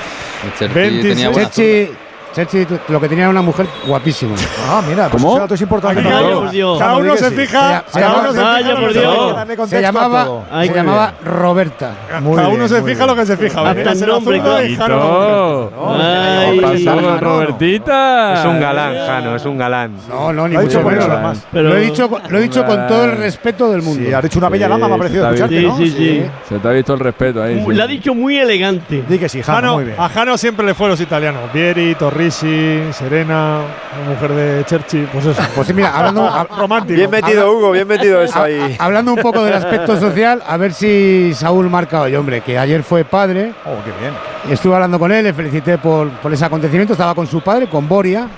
Chechi, 0.50 1.96
Chechi, 2.34 2.66
lo 2.88 2.98
que 3.00 3.08
tenía 3.08 3.24
era 3.24 3.30
una 3.30 3.42
mujer 3.42 3.66
guapísima. 3.86 4.34
Ah, 4.68 4.80
mira, 4.88 5.08
pues 5.10 5.22
¿Cómo? 5.22 5.34
ese 5.34 5.40
dato 5.42 5.54
es 5.54 5.60
importante. 5.60 6.02
Cada- 6.02 6.96
uno 6.96 7.16
se 7.16 7.30
fija, 7.30 7.84
Se 7.86 8.00
cada 8.00 8.20
uno 8.20 8.32
se 8.32 8.38
fija 8.40 8.80
por 8.80 8.92
se 8.92 8.98
Dios. 9.00 9.82
llamaba, 9.82 10.24
se 10.24 10.30
Ay, 10.50 10.68
llamaba 10.70 11.12
Roberta. 11.24 11.92
Muy 12.22 12.36
Cada 12.36 12.48
bien, 12.48 12.58
uno 12.60 12.68
se 12.68 12.76
fija 12.82 13.04
bien. 13.04 13.06
lo 13.08 13.16
que 13.16 13.26
se 13.26 13.36
fija. 13.36 13.60
Hasta 13.70 13.92
el 13.92 14.06
nombre, 14.06 14.40
Jano. 14.76 15.70
Ay, 16.00 16.56
¿Qué 16.56 16.62
pasó, 16.62 16.84
Jano. 16.84 17.18
Robertita? 17.20 18.34
Es 18.40 18.44
un 18.46 18.60
galán, 18.60 18.94
Jano, 19.06 19.36
es 19.36 19.44
un 19.44 19.58
galán. 19.58 19.92
No, 20.08 20.32
no, 20.32 20.48
ni 20.48 20.56
mucho 20.56 20.80
por 20.82 20.92
menos. 20.92 21.06
eso, 21.36 21.42
Lo 21.62 21.76
he 21.76 21.80
dicho, 21.80 22.08
con- 22.08 22.22
lo 22.28 22.38
he 22.38 22.42
dicho 22.42 22.64
con 22.64 22.86
todo 22.86 23.04
el 23.04 23.12
respeto 23.18 23.70
del 23.70 23.82
mundo. 23.82 24.02
Sí, 24.06 24.12
has 24.12 24.22
dicho 24.22 24.38
una 24.38 24.48
bella 24.48 24.66
Sí, 24.66 24.70
dama, 24.70 24.88
me 24.88 24.94
ha 24.94 24.98
parecido 24.98 25.24
escucharte, 25.26 25.60
Sí, 25.60 25.66
¿no? 25.66 25.76
sí, 25.76 25.90
sí. 25.90 26.24
Se 26.48 26.58
te 26.58 26.68
ha 26.68 26.70
visto 26.72 26.94
el 26.94 27.00
respeto 27.00 27.42
ahí. 27.42 27.62
Lo 27.66 27.82
ha 27.82 27.86
dicho 27.86 28.14
muy 28.14 28.38
elegante. 28.38 29.04
Di 29.08 29.18
que 29.18 29.28
sí, 29.28 29.42
Jano, 29.42 29.58
Jano- 29.58 29.74
muy 29.74 29.84
bien. 29.84 29.96
a 29.98 30.08
Jano 30.08 30.38
siempre 30.38 30.64
le 30.64 30.74
fue 30.74 30.88
los 30.88 31.00
italianos. 31.00 31.42
Vieri, 31.52 31.94
Torrisi, 32.26 32.80
Serena, 32.92 33.60
la 34.04 34.10
mujer 34.14 34.30
de 34.32 34.64
Cherchi, 34.64 35.06
pues 35.12 35.26
eso. 35.26 35.42
Pues 35.56 35.66
sí, 35.66 35.74
mira, 35.74 35.96
hablando, 35.96 36.22
hab- 36.30 36.48
romántico. 36.56 36.96
Bien 36.96 37.10
metido, 37.10 37.52
Hugo, 37.52 37.72
bien 37.72 37.88
metido 37.88 38.22
eso 38.22 38.40
ahí. 38.40 38.76
ha- 38.78 38.84
hablando 38.84 39.12
un 39.14 39.20
poco 39.20 39.42
del 39.42 39.54
aspecto 39.54 39.98
social, 39.98 40.40
a 40.46 40.56
ver 40.56 40.72
si 40.72 41.32
Saúl 41.34 41.68
marca 41.68 42.02
hoy, 42.02 42.14
hombre, 42.14 42.40
que 42.42 42.58
ayer 42.58 42.82
fue 42.84 43.04
padre. 43.04 43.52
Oh, 43.64 43.74
qué 43.84 43.90
bien. 44.00 44.14
Estuve 44.52 44.74
hablando 44.74 44.98
con 45.00 45.10
él, 45.10 45.24
le 45.24 45.32
felicité 45.32 45.78
por, 45.78 46.08
por 46.10 46.32
ese 46.32 46.44
acontecimiento. 46.44 46.92
Estaba 46.92 47.14
con 47.14 47.26
su 47.26 47.40
padre, 47.40 47.66
con 47.68 47.88
Boria, 47.88 48.28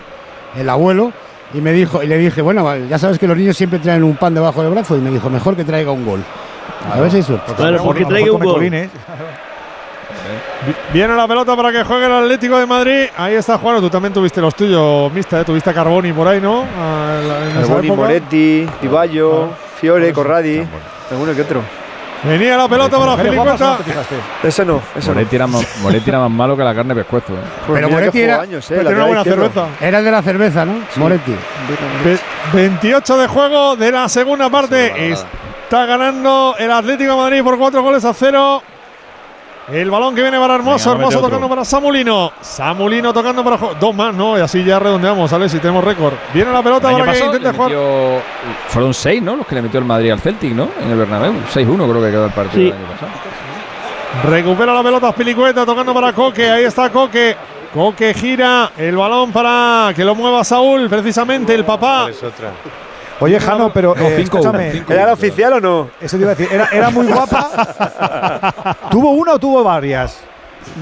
el 0.57 0.69
abuelo, 0.71 1.13
y 1.53 1.61
me 1.61 1.73
dijo, 1.73 2.03
y 2.03 2.07
le 2.07 2.17
dije, 2.17 2.41
bueno, 2.41 2.75
ya 2.89 2.99
sabes 2.99 3.19
que 3.19 3.27
los 3.27 3.37
niños 3.37 3.57
siempre 3.57 3.79
traen 3.81 4.03
un 4.03 4.17
pan 4.17 4.33
debajo 4.35 4.63
del 4.63 4.71
brazo, 4.71 4.97
y 4.97 5.01
me 5.01 5.11
dijo, 5.11 5.29
mejor 5.29 5.57
que 5.57 5.65
traiga 5.65 5.91
un 5.91 6.07
gol. 6.07 6.25
A 6.91 7.01
ver 7.01 7.11
si 7.11 7.19
hay 7.19 7.23
suerte. 7.23 7.53
Claro, 7.55 7.83
porque 7.85 8.05
traiga 8.07 8.33
un 8.33 8.43
gol. 8.43 8.65
Vi- 10.67 10.75
Viene 10.93 11.15
la 11.15 11.27
pelota 11.29 11.55
para 11.57 11.71
que 11.73 11.83
juegue 11.85 12.07
el 12.07 12.13
Atlético 12.13 12.59
de 12.59 12.67
Madrid. 12.67 13.07
Ahí 13.17 13.35
está 13.35 13.59
Juan. 13.59 13.81
Tú 13.81 13.91
también 13.91 14.13
tuviste 14.13 14.41
los 14.41 14.55
tuyos, 14.55 15.13
Mista. 15.13 15.41
¿eh? 15.41 15.45
Tuviste 15.45 15.71
a 15.71 15.75
Carboni 15.75 16.13
por 16.13 16.27
ahí, 16.29 16.41
¿no? 16.41 16.65
Ah, 16.79 17.19
en 17.55 17.61
Carboni. 17.61 17.91
Moretti, 17.91 18.67
Iballo, 18.83 19.51
Fiore, 19.81 20.13
Corradi. 20.13 20.67
Alguno 21.11 21.35
que 21.35 21.43
otro. 21.43 21.61
Venía 22.23 22.57
la 22.57 22.67
pelota 22.67 22.99
para 22.99 23.19
Filicueta. 23.19 23.79
¿no? 24.43 24.49
Eso 24.49 24.65
no, 24.65 24.81
eso 24.97 25.09
no. 25.09 25.15
Moretti 25.15 25.37
era, 25.37 25.47
más, 25.47 25.63
Moretti 25.83 26.09
era 26.09 26.21
más 26.21 26.31
malo 26.31 26.57
que 26.57 26.65
la 26.65 26.75
carne 26.75 26.95
de 26.95 27.03
pescuezo. 27.03 27.35
¿eh? 27.35 27.37
Pues 27.67 27.77
Pero 27.77 27.91
Moretti 27.91 28.21
era- 28.23 28.41
años, 28.41 28.65
eh, 28.71 28.75
Pero 28.77 28.89
tiene 28.89 28.97
una 28.97 29.07
buena 29.07 29.25
cerveza. 29.25 29.67
Era 29.79 29.99
el 29.99 30.05
de 30.07 30.11
la 30.11 30.23
cerveza, 30.23 30.65
¿no? 30.65 30.73
Moretti. 30.97 31.33
Ve- 32.03 32.19
28 32.55 33.19
de 33.19 33.27
juego 33.27 33.77
de 33.77 33.93
la 33.93 34.09
segunda 34.09 34.49
parte. 34.49 35.13
Está 35.13 35.85
ganando 35.85 36.55
el 36.59 36.71
Atlético 36.71 37.11
de 37.13 37.17
Madrid 37.19 37.43
por 37.43 37.59
4 37.59 37.83
goles 37.83 38.03
a 38.07 38.15
0. 38.15 38.63
El 39.73 39.91
balón 39.91 40.15
que 40.15 40.21
viene 40.23 40.39
para 40.39 40.57
Hermoso. 40.57 40.91
Venga, 40.91 41.01
Hermoso 41.05 41.19
otro. 41.19 41.29
tocando 41.31 41.49
para 41.49 41.65
Samulino. 41.65 42.33
Samulino 42.41 43.13
tocando 43.15 43.43
para. 43.43 43.57
Dos 43.81 43.95
más, 43.95 44.15
¿no? 44.15 44.37
Y 44.37 44.41
así 44.43 44.63
ya 44.63 44.79
redondeamos, 44.79 45.31
¿vale? 45.31 45.49
Si 45.49 45.59
tenemos 45.59 45.83
récord. 45.83 46.13
Viene 46.35 46.53
la 46.53 46.63
pelota 46.63 46.91
para 46.91 47.05
que 47.05 47.11
pasado 47.11 47.27
intente 47.37 47.51
jugar. 47.57 47.71
metió- 47.71 48.21
fueron 48.69 48.93
seis, 48.95 49.23
¿no? 49.23 49.37
Los 49.37 49.47
que 49.47 49.55
le 49.55 49.63
metió 49.63 49.79
el 49.81 49.87
Madrid 49.87 50.11
al 50.11 50.21
Celtic, 50.21 50.53
¿no? 50.53 50.69
En 50.83 50.91
el 50.91 50.99
Bernabéu. 50.99 51.33
6-1 51.53 51.89
creo 51.89 52.03
que 52.03 52.11
quedó 52.11 52.27
el 52.27 52.33
partido 52.33 52.63
Sí. 52.63 52.67
el 52.69 52.73
año 52.75 52.87
pasado. 52.93 53.11
Recupera 54.31 54.75
la 54.75 54.83
pelota 54.83 55.13
Pilicueta 55.13 55.65
tocando 55.67 55.93
para 55.95 56.13
Coque. 56.13 56.51
Ahí 56.51 56.65
está 56.65 56.91
Coque. 56.91 57.37
Coque 57.73 58.15
gira 58.15 58.71
el 58.77 58.97
balón 58.97 59.33
para 59.33 59.93
que 59.97 60.05
lo 60.05 60.15
mueva 60.15 60.45
Saúl, 60.45 60.89
precisamente 60.89 61.55
el 61.55 61.65
papá. 61.65 62.09
Oye, 63.21 63.39
Jano, 63.41 63.73
pero 63.73 63.95
No, 63.95 64.03
eh, 64.03 64.15
cinco, 64.17 64.39
escúchame, 64.39 64.73
cinco. 64.73 64.93
¿Era 64.93 65.07
la 65.07 65.13
oficial 65.13 65.53
o 65.55 65.61
no? 65.61 65.91
eso 66.01 66.17
te 66.17 66.23
iba 66.23 66.33
a 66.33 66.35
decir, 66.35 66.53
¿era, 66.53 66.69
era 66.73 66.91
muy 66.91 67.07
guapa? 67.07 68.77
¿Tuvo 68.91 69.11
una 69.13 69.35
o 69.35 69.39
tuvo 69.39 69.63
varias? 69.63 70.21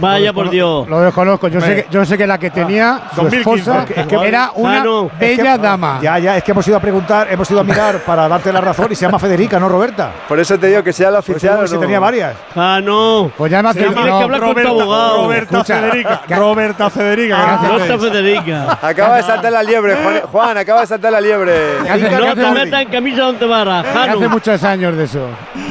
Vaya 0.01 0.33
por 0.33 0.51
Dios. 0.51 0.89
Lo 0.89 1.01
desconozco. 1.01 1.49
Yo 1.49 1.61
sé, 1.61 1.75
que, 1.75 1.87
yo 1.91 2.05
sé 2.05 2.17
que 2.19 2.27
la 2.27 2.39
que 2.39 2.51
tenía 2.51 3.03
su 3.15 3.23
2015, 3.23 3.61
esposa 3.71 3.87
es 4.01 4.07
que- 4.07 4.29
era 4.29 4.51
una 4.55 4.79
Jano, 4.79 5.07
Es 5.07 5.13
que- 5.19 5.37
bella 5.43 5.59
dama. 5.59 5.99
Ya, 6.03 6.19
ya, 6.19 6.37
es 6.37 6.43
que 6.45 6.51
hemos 6.53 6.67
ido 6.67 6.77
a 6.77 6.81
preguntar, 6.81 7.29
hemos 7.31 7.51
ido 7.51 7.61
a 7.61 7.65
mirar 7.65 7.99
para 8.01 8.27
darte 8.29 8.53
la 8.53 8.61
razón 8.61 8.89
y 8.91 8.95
se 8.95 9.05
llama 9.07 9.19
Federica, 9.19 9.59
no 9.61 9.69
Roberta. 9.69 10.11
Por 10.29 10.39
eso 10.41 10.59
te 10.59 10.69
digo 10.69 10.83
que 10.83 10.93
sea 10.93 11.11
la 11.11 11.19
Por 11.19 11.25
eso 11.25 11.33
oficial 11.33 11.55
digo 11.57 11.67
si 11.69 11.75
no. 11.75 11.81
tenía 11.81 12.01
varias. 12.01 12.35
Ah, 12.57 12.81
no. 12.83 13.31
Pues 13.37 13.51
ya 13.51 13.63
me 13.63 13.69
hace. 13.71 13.81
Tienes 13.81 13.95
que 13.95 14.11
hablar 14.11 14.41
con 14.41 14.55
tu 14.55 14.69
abogado. 14.69 15.23
Roberta 15.25 15.57
Escucha, 15.59 15.81
Federica. 15.81 16.23
que- 16.27 16.37
Roberta 16.37 16.91
Federica. 16.91 17.37
Ah, 17.39 17.59
¿qué 17.61 17.89
No 17.93 17.99
Federica. 17.99 18.79
Acaba 18.83 19.17
de 19.17 19.23
saltar 19.23 19.53
la 19.53 19.63
liebre, 19.63 19.97
Juan, 20.03 20.21
Juan, 20.31 20.59
acaba 20.59 20.81
de 20.83 20.87
saltar 20.87 21.13
la 21.13 21.21
liebre. 21.21 21.53
hace- 21.89 22.11
No 22.11 22.27
hace- 22.27 22.35
te 22.43 22.51
metas 22.51 22.83
en 22.83 22.89
camisa 22.89 23.23
donde 23.23 23.47
vara, 23.47 23.81
hace 23.81 23.89
Jano. 24.11 24.29
muchos 24.31 24.63
años 24.65 24.97
de 24.97 25.05
eso. 25.05 25.27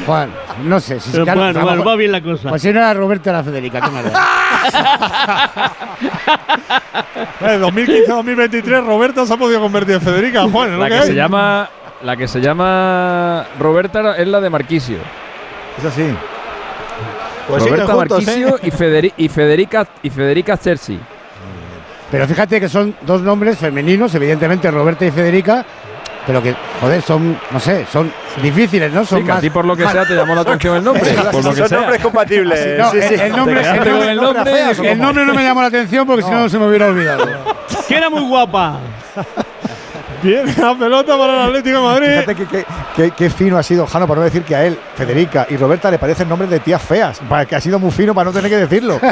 Juan, 0.06 0.30
no 0.64 0.80
sé. 0.80 1.00
Si 1.00 1.10
Pero 1.12 1.24
claro, 1.24 1.40
a 1.40 1.44
bueno, 1.44 1.58
lo 1.60 1.64
bueno, 1.66 1.76
mejor- 1.78 1.92
va 1.92 1.96
bien 1.96 2.12
la 2.12 2.20
cosa. 2.22 2.48
Pues 2.48 2.62
si 2.62 2.72
no 2.72 2.80
era 2.80 2.94
Roberta 2.94 3.30
era 3.30 3.42
Federica, 3.42 3.80
qué 3.80 3.90
2015-2023, 7.40 8.84
Roberta 8.86 9.26
se 9.26 9.34
ha 9.34 9.36
podido 9.36 9.60
convertir 9.60 9.94
en 9.96 10.00
Federica. 10.00 10.42
Juan, 10.50 10.78
La 10.78 10.88
que 10.88 11.02
se 11.02 11.14
llama 11.14 11.68
la 12.02 12.16
que 12.16 12.26
se 12.26 12.40
llama 12.40 13.44
Roberta 13.60 14.16
es 14.16 14.26
la 14.26 14.40
de 14.40 14.50
Marquisio. 14.50 14.98
Es 15.78 15.84
así. 15.84 16.02
Pues 17.48 17.62
Roberta 17.64 17.92
juntos, 17.94 18.26
¿eh? 18.28 18.44
Marquisio 18.44 18.58
y, 18.62 18.70
Federi- 18.72 19.12
y 19.16 19.28
Federica 19.28 19.86
y 20.02 20.10
Federica 20.10 20.56
Chersi. 20.58 20.98
Pero 22.10 22.26
fíjate 22.26 22.60
que 22.60 22.68
son 22.68 22.94
dos 23.02 23.22
nombres 23.22 23.56
femeninos, 23.58 24.14
evidentemente 24.14 24.70
Roberta 24.70 25.04
y 25.06 25.10
Federica, 25.10 25.64
pero 26.26 26.42
que, 26.42 26.54
joder, 26.80 27.02
son, 27.02 27.38
no 27.50 27.58
sé, 27.60 27.86
son 27.92 28.12
difíciles, 28.42 28.92
¿no? 28.92 29.04
Son 29.04 29.20
Sí, 29.20 29.24
que 29.24 29.32
a 29.32 29.40
ti 29.40 29.50
por 29.50 29.64
lo 29.64 29.76
que 29.76 29.86
sea 29.88 30.04
te 30.04 30.14
llamó 30.14 30.34
la 30.34 30.42
atención 30.42 30.76
el 30.76 30.84
nombre. 30.84 31.02
por 31.32 31.42
lo 31.44 31.50
que 31.50 31.56
Son 31.56 31.68
sea. 31.68 31.78
nombres 31.78 32.00
compatibles. 32.02 32.78
No, 32.78 32.90
sí, 32.90 32.96
el, 32.98 33.02
sí. 33.08 33.14
el 33.14 33.20
el 33.20 33.32
nombre- 33.36 33.60
el 33.60 33.66
nombre. 33.84 34.10
el 34.12 34.16
nombre- 34.16 34.92
el 34.92 34.98
nombre 34.98 35.24
no 35.26 35.34
me 35.34 35.42
llamó 35.42 35.60
la 35.62 35.68
atención 35.68 36.06
porque 36.06 36.22
si 36.22 36.30
no 36.30 36.48
se 36.48 36.58
me 36.58 36.66
hubiera 36.68 36.86
olvidado. 36.86 37.26
Que 37.88 37.96
era 37.96 38.08
muy 38.08 38.22
guapa. 38.22 38.78
Viene 40.22 40.54
la 40.56 40.74
pelota 40.74 41.18
para 41.18 41.32
el 41.34 41.40
Atlético 41.48 41.76
de 41.78 41.82
Madrid. 41.82 42.06
Fíjate 42.08 42.34
que, 42.34 42.46
que- 42.46 42.64
que- 42.96 43.10
qué 43.10 43.30
fino 43.30 43.58
ha 43.58 43.62
sido 43.62 43.86
Jano 43.86 44.06
para 44.06 44.20
no 44.20 44.24
decir 44.24 44.42
que 44.42 44.54
a 44.54 44.64
él, 44.64 44.78
Federica 44.94 45.46
y 45.50 45.56
Roberta 45.56 45.90
le 45.90 45.98
parecen 45.98 46.28
nombres 46.28 46.50
de 46.50 46.60
tías 46.60 46.80
feas. 46.82 47.20
Para 47.28 47.44
que 47.46 47.56
ha 47.56 47.60
sido 47.60 47.78
muy 47.78 47.90
fino 47.90 48.14
para 48.14 48.26
no 48.26 48.32
tener 48.32 48.50
que 48.50 48.56
decirlo. 48.58 49.00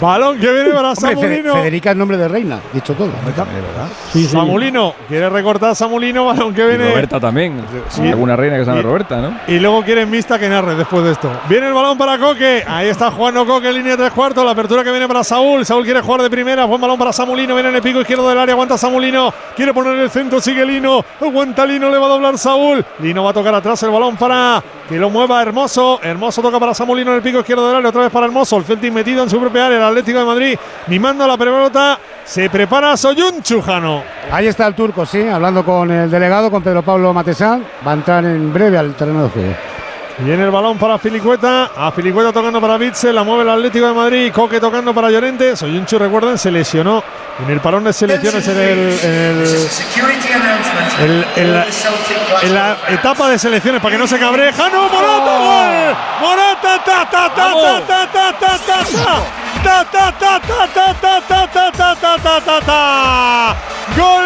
Balón 0.00 0.38
que 0.38 0.50
viene 0.52 0.70
para 0.70 0.90
Hombre, 0.92 1.10
Samulino. 1.14 1.54
Federica 1.54 1.90
es 1.92 1.96
nombre 1.96 2.16
de 2.16 2.26
reina, 2.28 2.58
dicho 2.72 2.94
todo. 2.94 3.10
Samulino 4.28 4.94
quiere 5.08 5.28
recortar 5.30 5.76
Samulino, 5.76 6.24
balón 6.26 6.52
que 6.54 6.62
Y 6.62 6.66
viene. 6.66 6.90
Roberta 6.90 7.20
también. 7.20 7.62
Sí. 7.88 8.08
Alguna 8.08 8.34
reina 8.36 8.56
que 8.58 8.64
se 8.64 8.70
llama 8.70 8.82
Roberta, 8.82 9.20
¿no? 9.20 9.34
Y 9.46 9.58
luego 9.60 9.82
quieren 9.82 10.10
Mista 10.10 10.38
que 10.38 10.48
narre 10.48 10.74
después 10.74 11.04
de 11.04 11.12
esto. 11.12 11.30
Viene 11.48 11.68
el 11.68 11.72
balón 11.72 11.96
para 11.96 12.18
Coque. 12.18 12.64
Ahí 12.66 12.88
está 12.88 13.10
jugando 13.10 13.46
Coque 13.46 13.68
en 13.68 13.74
línea 13.76 13.92
de 13.92 13.98
tres 13.98 14.12
cuartos. 14.12 14.44
La 14.44 14.50
apertura 14.52 14.82
que 14.82 14.90
viene 14.90 15.06
para 15.06 15.22
Saúl. 15.22 15.64
Saúl 15.64 15.84
quiere 15.84 16.00
jugar 16.00 16.22
de 16.22 16.30
primera. 16.30 16.64
Buen 16.64 16.80
balón 16.80 16.98
para 16.98 17.12
Samulino. 17.12 17.54
Viene 17.54 17.68
en 17.68 17.76
el 17.76 17.82
pico 17.82 18.00
izquierdo 18.00 18.28
del 18.28 18.38
área. 18.38 18.54
Aguanta 18.54 18.71
Samulino. 18.76 19.32
Quiere 19.54 19.72
poner 19.72 19.98
el 19.98 20.10
centro. 20.10 20.40
Sigue 20.40 20.64
Lino. 20.64 21.04
Aguanta 21.20 21.64
Lino. 21.64 21.90
Le 21.90 21.98
va 21.98 22.06
a 22.06 22.10
doblar 22.10 22.38
Saúl. 22.38 22.84
Lino 23.00 23.24
va 23.24 23.30
a 23.30 23.34
tocar 23.34 23.54
atrás 23.54 23.82
el 23.82 23.90
balón 23.90 24.16
para 24.16 24.62
que 24.88 24.96
lo 24.98 25.10
mueva 25.10 25.42
Hermoso. 25.42 26.00
Hermoso 26.02 26.42
toca 26.42 26.58
para 26.58 26.74
Samulino 26.74 27.10
en 27.10 27.16
el 27.16 27.22
pico 27.22 27.40
izquierdo 27.40 27.66
del 27.66 27.76
área. 27.76 27.88
Otra 27.88 28.02
vez 28.02 28.10
para 28.10 28.26
Hermoso. 28.26 28.56
El 28.56 28.64
Celtic 28.64 28.92
metido 28.92 29.22
en 29.22 29.30
su 29.30 29.40
propia 29.40 29.66
área. 29.66 29.78
El 29.78 29.84
Atlético 29.84 30.18
de 30.18 30.24
Madrid 30.24 30.58
mimando 30.86 31.26
la 31.26 31.36
pelota. 31.36 31.98
Se 32.24 32.48
prepara 32.48 32.96
Soyun 32.96 33.42
Chujano. 33.42 34.02
Ahí 34.30 34.46
está 34.46 34.66
el 34.66 34.74
turco, 34.74 35.04
sí, 35.04 35.26
hablando 35.26 35.64
con 35.64 35.90
el 35.90 36.10
delegado, 36.10 36.50
con 36.50 36.62
Pedro 36.62 36.82
Pablo 36.82 37.12
Matesán. 37.12 37.64
Va 37.86 37.90
a 37.90 37.94
entrar 37.94 38.24
en 38.24 38.52
breve 38.52 38.78
al 38.78 38.94
terreno 38.94 39.24
de 39.24 39.28
juego. 39.30 39.71
Viene 40.18 40.44
el 40.44 40.50
balón 40.50 40.78
para 40.78 40.98
Filicueta. 40.98 41.70
A 41.76 41.90
Filicueta 41.90 42.32
tocando 42.32 42.60
para 42.60 42.76
Bitzel. 42.76 43.14
La 43.14 43.22
mueve 43.24 43.42
el 43.42 43.50
Atlético 43.50 43.86
de 43.86 43.92
Madrid. 43.94 44.32
Coque 44.32 44.60
tocando 44.60 44.92
para 44.94 45.10
Llorente. 45.10 45.56
Soyunchu, 45.56 45.98
recuerden, 45.98 46.38
se 46.38 46.50
lesionó 46.50 47.02
en 47.42 47.50
el 47.50 47.60
parón 47.60 47.84
de 47.84 47.92
selecciones 47.92 48.46
en, 48.48 48.58
el, 48.58 48.78
en, 49.02 49.08
el- 49.08 49.68
el- 51.00 51.26
en 51.36 51.52
la, 51.54 51.66
en 52.42 52.54
la 52.54 52.76
etapa 52.88 53.28
de 53.30 53.38
selecciones 53.38 53.80
para 53.80 53.92
que 53.92 53.98
no 53.98 54.06
se 54.06 54.18
cabree. 54.18 54.52
¡Jano 54.52 54.82
Morata! 54.82 55.38
¡Gol! 55.38 55.96
¡Morata! 56.20 56.82
¡Ta, 56.84 57.08
ta, 57.10 57.34
ta, 57.34 57.52
ta, 57.54 57.80
ta, 57.86 58.06
ta, 58.12 58.32
ta, 58.38 58.58
ta, 58.58 58.84
ta! 58.84 59.22
¡Ta, 59.62 59.84
ta, 59.90 60.12
ta, 60.18 60.40
ta, 60.40 60.66
ta, 60.68 60.94
ta, 61.00 61.20
ta, 61.28 61.46
ta, 61.48 61.72
ta, 61.72 61.94
ta, 61.96 62.16
ta, 62.16 62.40
ta, 62.40 62.60
ta! 62.60 63.56
¡Gol! 63.96 64.24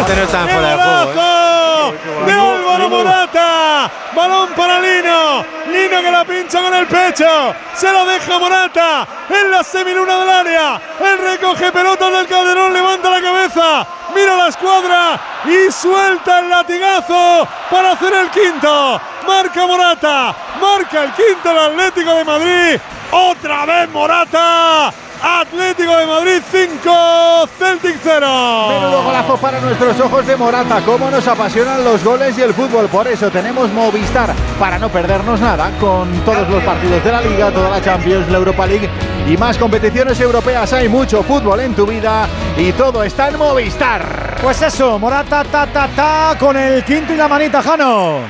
Este 0.00 0.16
no 0.16 0.22
está 0.22 0.46
¡Qué 0.46 0.52
fuera 0.52 0.68
de 0.68 0.74
juego. 0.76 2.53
Álvaro 2.74 2.90
Morata! 2.90 3.90
Balón 4.16 4.48
para 4.56 4.80
Lino. 4.80 5.44
Lino 5.70 6.02
que 6.02 6.10
la 6.10 6.24
pincha 6.24 6.60
con 6.60 6.74
el 6.74 6.86
pecho. 6.88 7.54
Se 7.74 7.92
lo 7.92 8.04
deja 8.04 8.38
Morata 8.38 9.06
en 9.30 9.50
la 9.50 9.62
semiluna 9.62 10.18
del 10.18 10.30
área. 10.30 10.80
Él 11.00 11.18
recoge 11.18 11.70
pelotas 11.70 12.12
del 12.12 12.26
Calderón, 12.26 12.72
levanta 12.72 13.10
la 13.10 13.22
cabeza. 13.22 13.86
Mira 14.12 14.36
la 14.36 14.48
escuadra 14.48 15.20
y 15.44 15.70
suelta 15.70 16.40
el 16.40 16.48
latigazo 16.48 17.46
para 17.70 17.92
hacer 17.92 18.12
el 18.12 18.30
quinto. 18.30 19.00
Marca 19.24 19.66
Morata. 19.66 20.34
Marca 20.60 21.04
el 21.04 21.12
quinto 21.12 21.50
el 21.52 21.58
Atlético 21.58 22.12
de 22.14 22.24
Madrid. 22.24 22.80
Otra 23.12 23.66
vez 23.66 23.88
Morata. 23.90 24.92
Atlético 25.26 25.96
de 25.96 26.04
Madrid 26.04 26.42
5, 26.52 27.48
Celtic 27.58 27.96
0. 28.02 28.66
Menudo 28.68 29.02
golazo 29.04 29.38
para 29.38 29.58
nuestros 29.58 29.98
ojos 29.98 30.26
de 30.26 30.36
Morata. 30.36 30.82
Cómo 30.84 31.10
nos 31.10 31.26
apasionan 31.26 31.82
los 31.82 32.04
goles 32.04 32.36
y 32.36 32.42
el 32.42 32.52
fútbol. 32.52 32.88
Por 32.88 33.08
eso 33.08 33.30
tenemos 33.30 33.72
Movistar 33.72 34.34
para 34.60 34.78
no 34.78 34.90
perdernos 34.90 35.40
nada 35.40 35.70
con 35.80 36.12
todos 36.26 36.46
los 36.50 36.62
partidos 36.62 37.02
de 37.02 37.10
la 37.10 37.22
Liga, 37.22 37.50
toda 37.50 37.70
la 37.70 37.80
Champions, 37.80 38.30
la 38.30 38.36
Europa 38.36 38.66
League 38.66 38.90
y 39.26 39.34
más 39.38 39.56
competiciones 39.56 40.20
europeas. 40.20 40.70
Hay 40.74 40.90
mucho 40.90 41.22
fútbol 41.22 41.60
en 41.60 41.74
tu 41.74 41.86
vida 41.86 42.28
y 42.58 42.72
todo 42.72 43.02
está 43.02 43.28
en 43.28 43.38
Movistar. 43.38 44.36
Pues 44.42 44.60
eso, 44.60 44.98
Morata, 44.98 45.42
ta, 45.44 45.66
ta, 45.66 45.88
ta, 45.88 46.36
con 46.38 46.54
el 46.58 46.84
quinto 46.84 47.14
y 47.14 47.16
la 47.16 47.28
manita, 47.28 47.62
Jano. 47.62 48.20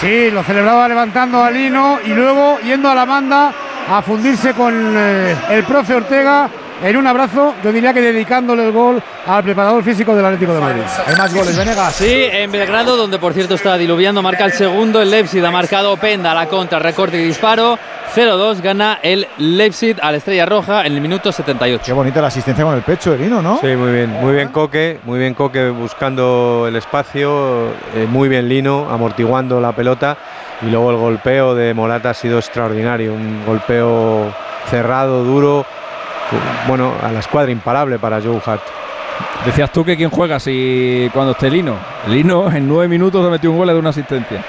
Sí, 0.00 0.32
lo 0.32 0.42
celebraba 0.42 0.88
levantando 0.88 1.44
a 1.44 1.50
Lino 1.50 2.00
y 2.04 2.08
luego 2.08 2.58
yendo 2.58 2.90
a 2.90 2.94
la 2.96 3.04
banda 3.04 3.54
a 3.90 4.02
fundirse 4.02 4.54
con 4.54 4.72
eh, 4.96 5.36
el 5.50 5.64
profe 5.64 5.94
Ortega 5.94 6.48
en 6.82 6.96
un 6.96 7.06
abrazo, 7.06 7.54
yo 7.62 7.72
diría 7.72 7.92
que 7.92 8.00
dedicándole 8.00 8.64
el 8.64 8.72
gol 8.72 9.02
al 9.26 9.42
preparador 9.42 9.82
físico 9.82 10.14
del 10.14 10.24
Atlético 10.24 10.54
de 10.54 10.60
Madrid. 10.60 10.82
Hay 11.06 11.14
más 11.16 11.34
goles, 11.34 11.56
Venegas. 11.56 11.94
Sí, 11.94 12.24
en 12.30 12.50
Belgrado, 12.50 12.96
donde 12.96 13.18
por 13.18 13.34
cierto 13.34 13.56
está 13.56 13.76
diluviando, 13.76 14.22
marca 14.22 14.46
el 14.46 14.52
segundo. 14.52 15.02
El 15.02 15.10
Leipzig 15.10 15.44
ha 15.44 15.50
marcado 15.50 15.96
Penda, 15.98 16.32
la 16.32 16.46
contra, 16.46 16.78
recorte 16.78 17.20
y 17.20 17.24
disparo. 17.24 17.78
0-2 18.14 18.62
gana 18.62 18.98
el 19.02 19.26
Leipzig 19.38 19.96
a 20.00 20.10
la 20.10 20.16
Estrella 20.16 20.46
Roja 20.46 20.86
en 20.86 20.94
el 20.94 21.00
minuto 21.00 21.30
78. 21.30 21.82
Qué 21.84 21.92
bonita 21.92 22.20
la 22.20 22.28
asistencia 22.28 22.64
con 22.64 22.74
el 22.74 22.82
pecho 22.82 23.12
de 23.12 23.18
Lino, 23.18 23.42
¿no? 23.42 23.58
Sí, 23.60 23.76
muy 23.76 23.92
bien, 23.92 24.10
muy 24.10 24.32
bien 24.32 24.48
Coque, 24.48 24.98
muy 25.04 25.18
bien 25.18 25.34
Coque 25.34 25.68
buscando 25.68 26.64
el 26.66 26.76
espacio, 26.76 27.68
eh, 27.94 28.06
muy 28.08 28.28
bien 28.28 28.48
Lino, 28.48 28.88
amortiguando 28.90 29.60
la 29.60 29.72
pelota 29.72 30.16
y 30.62 30.66
luego 30.66 30.90
el 30.90 30.96
golpeo 30.96 31.54
de 31.54 31.74
Morata 31.74 32.10
ha 32.10 32.14
sido 32.14 32.38
extraordinario, 32.38 33.14
un 33.14 33.44
golpeo 33.46 34.32
cerrado, 34.66 35.24
duro, 35.24 35.64
bueno, 36.68 36.92
a 37.02 37.10
la 37.10 37.20
escuadra 37.20 37.50
imparable 37.50 37.98
para 37.98 38.20
Joe 38.20 38.40
Hart. 38.44 38.62
Decías 39.44 39.72
tú 39.72 39.84
que 39.84 39.96
quién 39.96 40.10
juega 40.10 40.38
si 40.38 41.10
cuando 41.12 41.32
esté 41.32 41.50
Lino. 41.50 41.76
Lino 42.08 42.50
en 42.50 42.68
nueve 42.68 42.88
minutos 42.88 43.24
ha 43.26 43.30
metido 43.30 43.52
un 43.52 43.58
gol 43.58 43.66
dado 43.66 43.78
una 43.78 43.90
asistencia. 43.90 44.44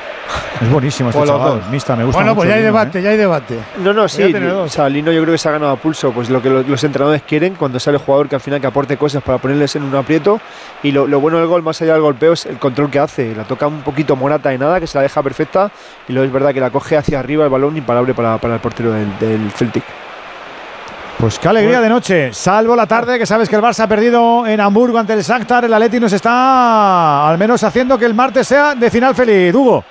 Es 0.61 0.69
buenísimo 0.72 1.09
este 1.09 1.25
chaval. 1.25 1.61
me 1.69 1.77
gusta 1.77 1.95
Bueno, 1.95 2.35
pues 2.35 2.45
mucho 2.45 2.50
ya 2.50 2.56
hay 2.56 2.61
debate, 2.61 3.00
¿eh? 3.00 3.01
ya 3.01 3.09
hay 3.09 3.17
debate. 3.17 3.58
No, 3.83 3.93
no, 3.93 4.08
sí. 4.08 4.19
Ya 4.22 4.27
tiene 4.27 4.48
dos. 4.48 4.67
O 4.72 4.74
sea, 4.74 4.88
Lino 4.90 5.11
yo 5.11 5.22
creo 5.24 5.33
que 5.33 5.38
se 5.40 5.50
ha 5.50 5.51
ganado 5.53 5.72
a 5.72 5.75
pulso. 5.75 6.11
Pues 6.11 6.30
lo 6.30 6.41
que 6.41 6.50
lo- 6.50 6.61
los 6.61 6.83
entrenadores 6.83 7.24
quieren 7.24 7.56
cuando 7.56 7.80
sale 7.80 7.98
el 7.98 8.03
jugador 8.03 8.30
que 8.30 8.35
al 8.35 8.41
final 8.41 8.61
que 8.61 8.67
aporte 8.67 8.95
cosas 8.95 9.24
para 9.24 9.40
ponerles 9.40 9.75
en 9.75 9.83
un 9.83 9.95
aprieto. 9.95 10.40
Y 10.83 10.91
lo, 10.91 11.08
lo 11.08 11.19
bueno 11.19 11.40
del 11.40 11.48
gol, 11.48 11.64
más 11.64 11.82
allá 11.82 11.93
del 11.93 12.01
golpeo, 12.03 12.33
es 12.33 12.45
el 12.45 12.58
control 12.59 12.91
que 12.91 13.00
hace. 13.00 13.35
La 13.35 13.43
toca 13.43 13.66
un 13.67 13.82
poquito 13.82 14.16
morata 14.16 14.50
de 14.50 14.58
nada, 14.59 14.80
que 14.80 14.85
se 14.88 14.98
la 14.98 15.01
deja 15.01 15.24
perfecta. 15.24 15.72
Y 16.08 16.14
luego 16.14 16.27
es 16.27 16.32
verdad 16.33 16.53
que 16.53 16.59
la 16.59 16.69
coge 16.69 16.95
hacia 16.95 17.19
arriba 17.19 17.43
el 17.43 17.50
balón 17.50 17.75
imparable 17.75 18.14
para, 18.14 18.38
para 18.38 18.53
el 18.56 18.59
portero 18.59 18.91
del, 18.91 19.17
del 19.19 19.51
Celtic. 19.51 19.83
Pues 21.17 21.38
qué 21.38 21.48
alegría 21.50 21.82
de 21.82 21.90
noche, 21.90 22.33
salvo 22.33 22.75
la 22.75 22.88
tarde, 22.88 23.19
que 23.19 23.27
sabes 23.27 23.48
que 23.48 23.56
el 23.56 23.61
Barça 23.61 23.82
ha 23.83 23.88
perdido 23.88 24.48
en 24.48 24.59
Hamburgo 24.59 24.98
ante 24.98 25.14
el 25.14 25.22
Shakhtar, 25.22 25.66
el 25.66 25.74
Atleti 25.74 26.00
nos 26.00 26.11
está 26.14 27.27
al 27.30 27.38
menos 27.38 27.64
haciendo 27.64 27.95
que 28.00 28.06
el 28.06 28.16
martes 28.16 28.48
sea 28.48 28.74
de 28.74 28.90
final 28.90 29.14
feliz. 29.14 29.53
Hugo. 29.53 29.83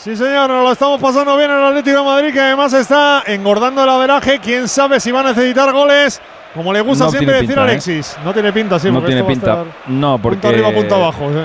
Sí, 0.00 0.14
señor, 0.14 0.48
nos 0.48 0.62
lo 0.62 0.72
estamos 0.72 1.00
pasando 1.00 1.36
bien 1.36 1.50
en 1.50 1.58
el 1.58 1.64
Atlético 1.64 1.98
de 1.98 2.04
Madrid, 2.04 2.32
que 2.32 2.40
además 2.40 2.72
está 2.72 3.24
engordando 3.26 3.82
el 3.82 3.88
averaje. 3.88 4.38
Quién 4.38 4.68
sabe 4.68 5.00
si 5.00 5.10
va 5.10 5.20
a 5.20 5.24
necesitar 5.24 5.72
goles, 5.72 6.20
como 6.54 6.72
le 6.72 6.80
gusta 6.82 7.04
No 7.06 7.10
siempre 7.10 7.34
decir 7.34 7.48
pinta, 7.48 7.62
¿eh? 7.62 7.64
Alexis. 7.64 8.16
No 8.24 8.32
tiene 8.32 8.52
pinta, 8.52 8.78
sí, 8.78 8.88
no 8.88 8.94
porque 9.00 9.08
tiene 9.08 9.24
pinta. 9.24 9.64
No, 9.88 10.18
porque. 10.18 10.36
Punto 10.36 10.48
arriba, 10.48 10.70
punto 10.70 10.94
abajo. 10.94 11.30
sí. 11.32 11.40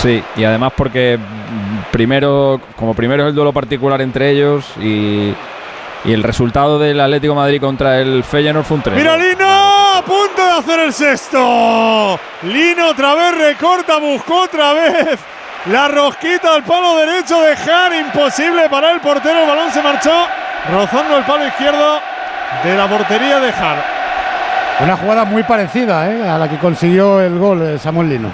Sí, 0.00 0.24
y 0.36 0.44
además 0.44 0.72
porque 0.76 1.18
primero, 1.90 2.60
como 2.76 2.94
primero 2.94 3.24
es 3.24 3.30
el 3.30 3.34
duelo 3.34 3.52
particular 3.52 4.00
entre 4.00 4.30
ellos 4.30 4.64
y, 4.80 5.34
y 6.04 6.12
el 6.12 6.22
resultado 6.22 6.78
del 6.78 6.98
Atlético 7.00 7.34
de 7.34 7.40
Madrid 7.40 7.60
contra 7.60 8.00
el 8.00 8.22
Feyenoord 8.24 8.64
fue 8.64 8.76
un 8.76 8.82
3. 8.84 8.96
Mira 8.96 9.16
Lino, 9.16 9.44
a 9.46 10.02
punto 10.06 10.42
de 10.42 10.52
hacer 10.52 10.80
el 10.80 10.92
sexto. 10.92 12.18
Lino 12.44 12.88
otra 12.88 13.14
vez 13.14 13.36
recorta, 13.36 13.98
buscó 13.98 14.42
otra 14.44 14.72
vez 14.72 15.18
la 15.70 15.88
rosquita 15.88 16.54
al 16.54 16.62
palo 16.62 16.96
derecho 16.96 17.40
de 17.42 17.56
Jar, 17.56 17.92
imposible 17.94 18.68
para 18.68 18.92
el 18.92 19.00
portero, 19.00 19.40
el 19.40 19.48
balón 19.48 19.70
se 19.70 19.82
marchó 19.82 20.26
rozando 20.72 21.16
el 21.16 21.24
palo 21.24 21.46
izquierdo 21.46 22.00
de 22.64 22.76
la 22.76 22.88
portería 22.88 23.38
de 23.40 23.52
Jar. 23.52 23.84
Una 24.80 24.96
jugada 24.96 25.24
muy 25.24 25.42
parecida 25.42 26.10
¿eh? 26.10 26.28
a 26.28 26.38
la 26.38 26.48
que 26.48 26.58
consiguió 26.58 27.20
el 27.20 27.38
gol 27.38 27.62
eh, 27.62 27.78
Samuel 27.78 28.08
Lino. 28.08 28.30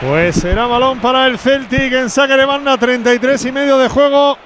Pues 0.00 0.36
será 0.36 0.66
balón 0.66 1.00
para 1.00 1.26
el 1.26 1.38
Celtic 1.38 1.92
en 1.92 2.08
saque 2.08 2.36
de 2.36 2.44
banda, 2.44 2.78
33 2.78 3.44
y 3.44 3.52
medio 3.52 3.78
de 3.78 3.88
juego 3.88 4.38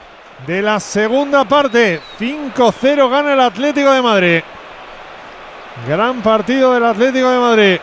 de 0.47 0.61
la 0.61 0.81
segunda 0.81 1.45
parte. 1.45 2.01
5-0 2.19 3.11
gana 3.11 3.35
el 3.35 3.41
Atlético 3.41 3.93
de 3.93 4.03
Madrid. 4.03 4.43
Gran 5.87 6.21
partido 6.21 6.75
del 6.75 6.85
Atlético 6.85 7.31
de 7.31 7.39
Madrid. 7.39 7.81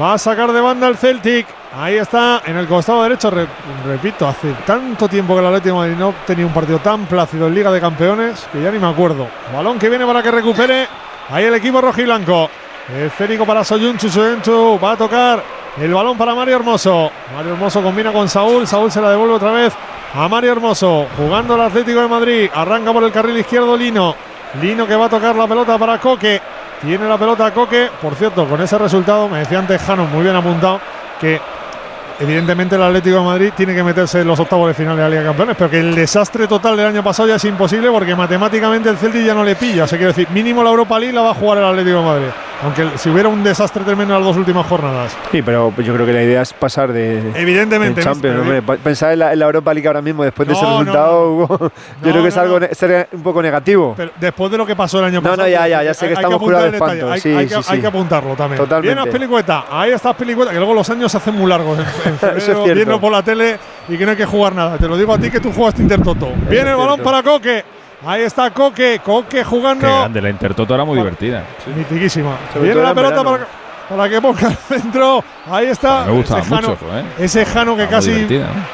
Va 0.00 0.14
a 0.14 0.18
sacar 0.18 0.52
de 0.52 0.60
banda 0.60 0.88
el 0.88 0.96
Celtic. 0.96 1.46
Ahí 1.76 1.96
está, 1.96 2.42
en 2.44 2.56
el 2.56 2.66
costado 2.66 3.02
derecho. 3.02 3.30
Re- 3.30 3.46
repito, 3.86 4.26
hace 4.26 4.52
tanto 4.66 5.08
tiempo 5.08 5.34
que 5.34 5.40
el 5.40 5.46
Atlético 5.46 5.82
de 5.82 5.88
Madrid 5.90 5.96
no 5.98 6.14
tenía 6.26 6.46
un 6.46 6.52
partido 6.52 6.78
tan 6.78 7.06
plácido 7.06 7.46
en 7.46 7.54
Liga 7.54 7.70
de 7.70 7.80
Campeones 7.80 8.46
que 8.52 8.60
ya 8.60 8.70
ni 8.70 8.78
me 8.78 8.88
acuerdo. 8.88 9.28
Balón 9.52 9.78
que 9.78 9.88
viene 9.88 10.04
para 10.06 10.22
que 10.22 10.30
recupere. 10.30 10.88
Ahí 11.30 11.44
el 11.44 11.54
equipo 11.54 11.80
rojiblanco. 11.80 12.50
Esférico 12.96 13.46
para 13.46 13.62
Soyunchu. 13.64 14.08
Soyunchu 14.08 14.78
va 14.82 14.92
a 14.92 14.96
tocar 14.96 15.42
el 15.80 15.94
balón 15.94 16.18
para 16.18 16.34
Mario 16.34 16.56
Hermoso. 16.56 17.10
Mario 17.34 17.52
Hermoso 17.52 17.82
combina 17.82 18.12
con 18.12 18.28
Saúl. 18.28 18.66
Saúl 18.66 18.90
se 18.90 19.00
la 19.00 19.10
devuelve 19.10 19.34
otra 19.34 19.52
vez 19.52 19.72
a 20.14 20.28
Mario 20.28 20.52
Hermoso. 20.52 21.06
Jugando 21.16 21.54
el 21.54 21.60
Atlético 21.62 22.00
de 22.00 22.08
Madrid. 22.08 22.50
Arranca 22.52 22.92
por 22.92 23.04
el 23.04 23.12
carril 23.12 23.36
izquierdo 23.38 23.76
Lino. 23.76 24.14
Lino 24.60 24.86
que 24.86 24.94
va 24.96 25.06
a 25.06 25.08
tocar 25.08 25.34
la 25.36 25.46
pelota 25.46 25.78
para 25.78 25.98
Coque. 25.98 26.40
Tiene 26.84 27.08
la 27.08 27.16
pelota 27.16 27.50
Coque. 27.52 27.88
Por 28.00 28.14
cierto, 28.14 28.46
con 28.46 28.60
ese 28.60 28.76
resultado, 28.76 29.28
me 29.28 29.38
decía 29.38 29.58
antes 29.58 29.80
Jano, 29.80 30.04
muy 30.04 30.22
bien 30.22 30.36
apuntado, 30.36 30.80
que 31.18 31.40
evidentemente 32.20 32.76
el 32.76 32.82
Atlético 32.82 33.16
de 33.16 33.24
Madrid 33.24 33.52
tiene 33.56 33.74
que 33.74 33.82
meterse 33.82 34.20
en 34.20 34.26
los 34.26 34.38
octavos 34.38 34.68
de 34.68 34.74
final 34.74 34.94
de 34.96 35.02
la 35.02 35.08
Liga 35.08 35.24
Campeones, 35.24 35.56
pero 35.56 35.70
que 35.70 35.80
el 35.80 35.94
desastre 35.94 36.46
total 36.46 36.76
del 36.76 36.86
año 36.86 37.02
pasado 37.02 37.28
ya 37.28 37.36
es 37.36 37.44
imposible 37.46 37.90
porque 37.90 38.14
matemáticamente 38.14 38.90
el 38.90 38.98
Celtic 38.98 39.24
ya 39.24 39.34
no 39.34 39.42
le 39.42 39.56
pilla. 39.56 39.84
O 39.84 39.86
sea, 39.86 39.96
quiero 39.96 40.12
decir, 40.12 40.28
mínimo 40.30 40.62
la 40.62 40.70
Europa 40.70 40.98
League 40.98 41.14
la 41.14 41.22
va 41.22 41.30
a 41.30 41.34
jugar 41.34 41.58
el 41.58 41.64
Atlético 41.64 41.98
de 41.98 42.04
Madrid. 42.04 42.28
Aunque 42.62 42.96
si 42.96 43.10
hubiera 43.10 43.28
un 43.28 43.42
desastre 43.44 43.84
tremendo 43.84 44.14
en 44.14 44.20
las 44.20 44.28
dos 44.28 44.36
últimas 44.38 44.66
jornadas. 44.66 45.14
Sí, 45.30 45.42
pero 45.42 45.72
yo 45.76 45.92
creo 45.94 46.06
que 46.06 46.12
la 46.12 46.22
idea 46.22 46.42
es 46.42 46.52
pasar 46.52 46.92
de. 46.92 47.18
Evidentemente, 47.34 48.00
Champions, 48.02 48.38
hombre. 48.40 48.62
Pensar 48.78 49.12
en 49.12 49.18
la, 49.18 49.32
en 49.32 49.38
la 49.38 49.44
Europa 49.46 49.74
League 49.74 49.86
ahora 49.86 50.00
mismo, 50.00 50.24
después 50.24 50.48
de 50.48 50.54
ese 50.54 50.62
No, 50.62 50.70
no, 50.70 50.78
resultado, 50.80 51.32
Hugo, 51.32 51.48
yo 51.60 51.70
No, 52.02 52.10
creo 52.10 52.22
que 52.22 52.28
es 52.28 52.36
no, 52.36 52.42
algo 52.42 52.60
no. 52.60 52.66
sería 52.72 53.08
un 53.12 53.22
poco 53.22 53.42
negativo. 53.42 53.94
Pero 53.96 54.12
después 54.18 54.50
de 54.50 54.56
lo 54.58 54.64
que 54.64 54.76
pasó 54.76 54.98
el 55.00 55.06
año 55.06 55.20
No, 55.20 55.22
pasado. 55.22 55.42
no, 55.42 55.48
ya, 55.48 55.68
ya, 55.68 55.82
ya 55.82 55.92
sé 55.94 56.06
que 56.06 56.12
hay- 56.12 56.14
estamos 56.14 56.40
curados 56.40 56.70
de 56.70 56.76
espanto. 56.78 57.12
Hay, 57.12 57.20
Sí, 57.20 57.28
hay 57.34 57.48
sí, 57.48 57.54
que, 57.56 57.62
sí. 57.62 57.68
hay 57.72 57.80
que 57.80 57.86
apuntarlo 57.86 58.34
también. 58.34 58.62
Totalmente. 58.62 59.00
Bien 59.02 59.12
Pelicueta. 59.12 59.64
Ahí 59.70 59.90
está 59.90 60.14
Pelicueta, 60.14 60.50
que 60.52 60.56
luego 60.58 60.72
los 60.74 60.88
años 60.88 61.10
se 61.12 61.18
hacen 61.18 61.34
muy 61.36 61.48
largos 61.50 61.78
en, 61.78 61.84
febrero, 62.18 62.40
cierto. 62.40 62.64
viendo 62.64 63.00
por 63.00 63.12
la 63.12 63.22
tele 63.22 63.58
y 63.88 63.96
que 63.98 64.04
no 64.04 64.12
hay 64.12 64.16
que 64.16 64.26
jugar 64.26 64.54
nada. 64.54 64.78
Te 64.78 64.88
lo 64.88 64.96
digo 64.96 65.12
a 65.12 65.18
ti 65.18 65.30
que 65.30 65.40
tú 65.40 65.52
jugaste 65.52 65.82
Intertoto. 65.82 66.28
Viene 66.48 66.70
el 66.70 66.76
balón 66.76 67.00
para 67.00 67.22
Coque. 67.22 67.73
Ahí 68.06 68.22
está 68.22 68.50
Coque. 68.50 69.00
Coque 69.04 69.38
Qué 69.38 69.44
jugando. 69.44 69.86
grande, 69.86 70.20
la 70.22 70.30
Intertoto 70.30 70.74
era 70.74 70.84
muy 70.84 70.98
divertida. 70.98 71.44
Mitiquísima. 71.76 72.36
Sobre 72.52 72.66
Viene 72.66 72.82
la 72.82 72.94
pelota 72.94 73.24
para, 73.24 73.46
para 73.88 74.08
que 74.08 74.20
ponga 74.20 74.48
el 74.48 74.56
centro. 74.56 75.24
Ahí 75.50 75.66
está. 75.66 76.04
Me 76.06 76.12
gustaba 76.12 76.40
ese 76.40 76.50
Jano, 76.54 76.68
mucho, 76.68 76.98
¿eh? 76.98 77.04
Ese 77.18 77.44
Jano 77.46 77.76
que 77.76 77.86
casi, 77.86 78.12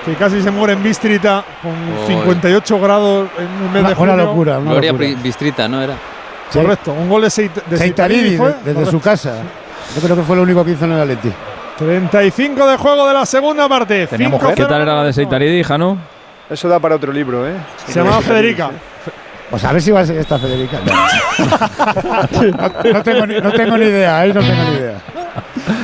que 0.05 0.15
casi 0.18 0.42
se 0.42 0.50
muere 0.50 0.73
en 0.75 0.83
Bistrita 0.83 1.44
con 1.62 1.73
Uy. 1.73 2.07
58 2.23 2.81
grados 2.81 3.28
en 3.39 3.44
el 3.44 3.50
mes 3.50 3.60
Una, 3.70 3.75
de 3.81 3.84
una 3.84 3.94
junio. 3.94 4.17
locura, 4.17 4.59
una 4.59 4.70
Gloria 4.73 4.92
locura. 4.92 5.09
Pri- 5.09 5.23
Bistrita, 5.23 5.68
¿no 5.68 5.83
era? 5.83 5.94
Correcto, 6.52 6.92
un 6.92 7.09
gol 7.09 7.23
de, 7.23 7.31
Seit, 7.31 7.55
de 7.55 7.76
Seitaridi, 7.78 8.20
Seitaridi 8.20 8.36
fue. 8.36 8.47
de- 8.49 8.55
desde 8.55 8.73
Correcto. 8.75 8.91
su 8.91 9.00
casa. 9.00 9.34
Yo 9.94 10.00
creo 10.02 10.17
que 10.17 10.23
fue 10.23 10.34
lo 10.36 10.42
único 10.42 10.65
que 10.65 10.73
hizo 10.73 10.84
en 10.84 10.92
el 10.92 11.00
Atleti. 11.02 11.33
35 11.78 12.67
de 12.67 12.76
juego 12.76 13.07
de 13.09 13.15
la 13.15 13.25
segunda 13.26 13.68
parte. 13.68 14.07
¿Tenía 14.09 14.28
5-0 14.28 14.31
mujer? 14.31 14.55
¿Qué 14.55 14.65
tal 14.67 14.83
era 14.83 14.94
la 14.97 15.05
de 15.05 15.12
Seitaridi, 15.12 15.62
Jano? 15.62 15.97
Eso 16.50 16.68
da 16.68 16.78
para 16.81 16.97
otro 16.97 17.12
libro, 17.12 17.49
¿eh? 17.49 17.55
Se 17.86 17.94
llamaba 18.00 18.20
Federica. 18.20 18.70
Pues 19.50 19.64
a 19.64 19.72
ver 19.72 19.82
si 19.82 19.90
va 19.90 20.00
a 20.00 20.06
ser 20.06 20.18
esta 20.18 20.38
Federica. 20.38 20.78
no, 20.86 20.92
no 22.92 23.02
tengo 23.02 23.26
ni, 23.26 23.40
no 23.40 23.52
tengo 23.52 23.76
ni 23.76 23.86
idea, 23.86 24.20
ahí 24.20 24.32
no 24.32 24.40
tengo 24.40 24.62
ni 24.70 24.76
idea. 24.76 24.94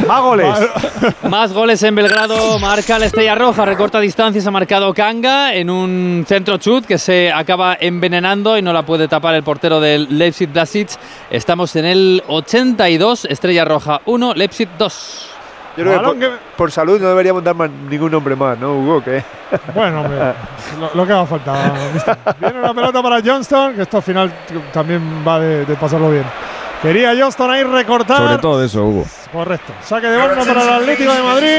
Más 0.06 0.22
goles. 0.22 0.54
Más 1.28 1.52
goles 1.52 1.82
en 1.82 1.94
Belgrado, 1.94 2.58
marca 2.60 2.98
la 2.98 3.06
Estrella 3.06 3.34
Roja, 3.34 3.64
recorta 3.64 3.98
distancias, 3.98 4.46
ha 4.46 4.50
marcado 4.52 4.94
Kanga 4.94 5.54
en 5.54 5.68
un 5.68 6.24
centro 6.28 6.58
chut 6.58 6.86
que 6.86 6.98
se 6.98 7.32
acaba 7.32 7.76
envenenando 7.78 8.56
y 8.56 8.62
no 8.62 8.72
la 8.72 8.84
puede 8.84 9.08
tapar 9.08 9.34
el 9.34 9.42
portero 9.42 9.80
del 9.80 10.06
Leipzig 10.16 10.52
Blasic. 10.52 10.90
Estamos 11.30 11.74
en 11.76 11.86
el 11.86 12.22
82, 12.28 13.26
Estrella 13.26 13.64
Roja 13.64 14.00
1, 14.04 14.34
Leipzig 14.34 14.68
2. 14.78 15.35
Yo 15.76 15.84
creo 15.84 16.14
que 16.18 16.26
por, 16.28 16.38
por 16.56 16.70
salud 16.72 17.00
no 17.00 17.08
deberíamos 17.08 17.44
dar 17.44 17.54
más- 17.54 17.70
ningún 17.70 18.10
nombre 18.10 18.34
más, 18.34 18.58
¿no, 18.58 18.72
Hugo? 18.74 19.02
¿Qué? 19.04 19.22
Bueno, 19.74 20.00
hombre, 20.00 20.18
lo, 20.80 20.90
lo 20.94 21.06
que 21.06 21.12
haga 21.12 21.26
falta. 21.26 21.72
mister. 21.92 22.16
Viene 22.40 22.60
la 22.60 22.72
pelota 22.74 23.02
para 23.02 23.20
Johnston, 23.24 23.74
que 23.74 23.82
esto 23.82 23.98
al 23.98 24.02
final 24.02 24.32
también 24.72 25.02
va 25.26 25.38
de, 25.38 25.64
de 25.66 25.74
pasarlo 25.76 26.10
bien. 26.10 26.24
Quería 26.82 27.14
Johnston 27.18 27.50
ahí 27.50 27.62
recortar. 27.64 28.18
Sobre 28.18 28.38
todo 28.38 28.64
eso, 28.64 28.84
Hugo. 28.84 29.06
Correcto. 29.32 29.72
Saque 29.84 30.06
de 30.08 30.16
banda 30.16 30.44
para 30.44 30.62
el 30.62 30.68
Atlético 30.68 31.12
de 31.12 31.22
Madrid. 31.22 31.56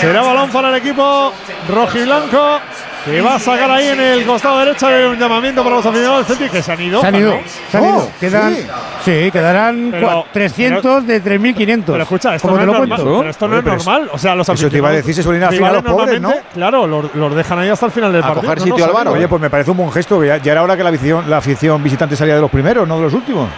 Será 0.00 0.22
balón 0.22 0.50
para 0.50 0.68
el 0.70 0.76
equipo 0.76 1.32
rojiblanco. 1.68 2.58
Que 3.04 3.20
va 3.20 3.36
a 3.36 3.38
sacar 3.38 3.70
ahí 3.70 3.86
en 3.86 4.00
el 4.00 4.26
costado 4.26 4.58
derecho 4.58 4.88
Hay 4.88 5.04
un 5.04 5.16
llamamiento 5.16 5.62
para 5.62 5.76
los 5.76 5.86
aficionados 5.86 6.26
del 6.26 6.36
Celtic 6.36 6.50
que 6.50 6.60
se 6.60 6.72
han 6.72 6.80
ido. 6.82 7.00
Se 7.00 7.06
han 7.06 7.14
ido, 7.14 7.34
¿no? 7.34 7.40
se 7.70 7.76
han 7.78 7.84
ido. 7.84 7.98
Oh, 7.98 8.10
Quedan, 8.18 8.54
sí. 8.56 8.66
sí. 9.04 9.30
quedarán 9.30 9.88
Pero- 9.92 10.08
cua- 10.08 10.24
300 10.32 11.06
de 11.06 11.22
3.500. 11.22 11.84
Pero 11.86 12.02
escucha, 12.02 12.34
esto 12.34 12.48
¿Cómo 12.48 12.58
no 12.60 12.64
te 12.64 12.64
es 12.64 12.66
lo 12.66 12.72
normal. 12.80 12.98
cuento? 12.98 13.18
Pero 13.20 13.30
esto 13.30 13.46
no 13.48 13.54
es 13.54 13.58
Oye, 13.58 13.70
pero 13.70 13.76
normal. 13.76 14.10
O 14.12 14.18
sea, 14.18 14.34
los 14.34 14.48
eso 14.48 14.68
te 14.68 14.76
iba 14.78 14.88
a 14.88 14.92
decir, 14.92 15.14
se 15.14 15.22
suelen 15.22 15.42
ir 15.42 15.46
al 15.46 15.54
final 15.54 15.70
rivales 15.76 15.84
los 15.84 16.02
pobres, 16.02 16.20
¿no? 16.20 16.32
Claro, 16.52 16.86
los, 16.88 17.14
los 17.14 17.36
dejan 17.36 17.58
ahí 17.60 17.68
hasta 17.68 17.86
el 17.86 17.92
final 17.92 18.12
del 18.12 18.22
A 18.24 18.26
partido. 18.26 18.42
coger 18.42 18.58
No, 18.58 18.64
sitio 18.64 18.78
no, 18.78 18.84
al 18.98 19.04
bar. 19.04 19.08
Oye, 19.14 19.28
pues 19.28 19.40
me 19.40 19.50
parece 19.50 19.70
un 19.70 19.76
buen 19.76 19.92
gesto. 19.92 20.24
Ya, 20.24 20.38
ya 20.38 20.50
era 20.50 20.62
hora 20.64 20.76
que 20.76 20.82
la 20.82 20.88
afición, 20.90 21.30
la 21.30 21.36
afición 21.36 21.80
visitante 21.84 22.16
salía 22.16 22.34
de 22.34 22.40
los 22.40 22.50
primeros, 22.50 22.88
no 22.88 22.96
de 22.96 23.02
los 23.04 23.14
últimos. 23.14 23.48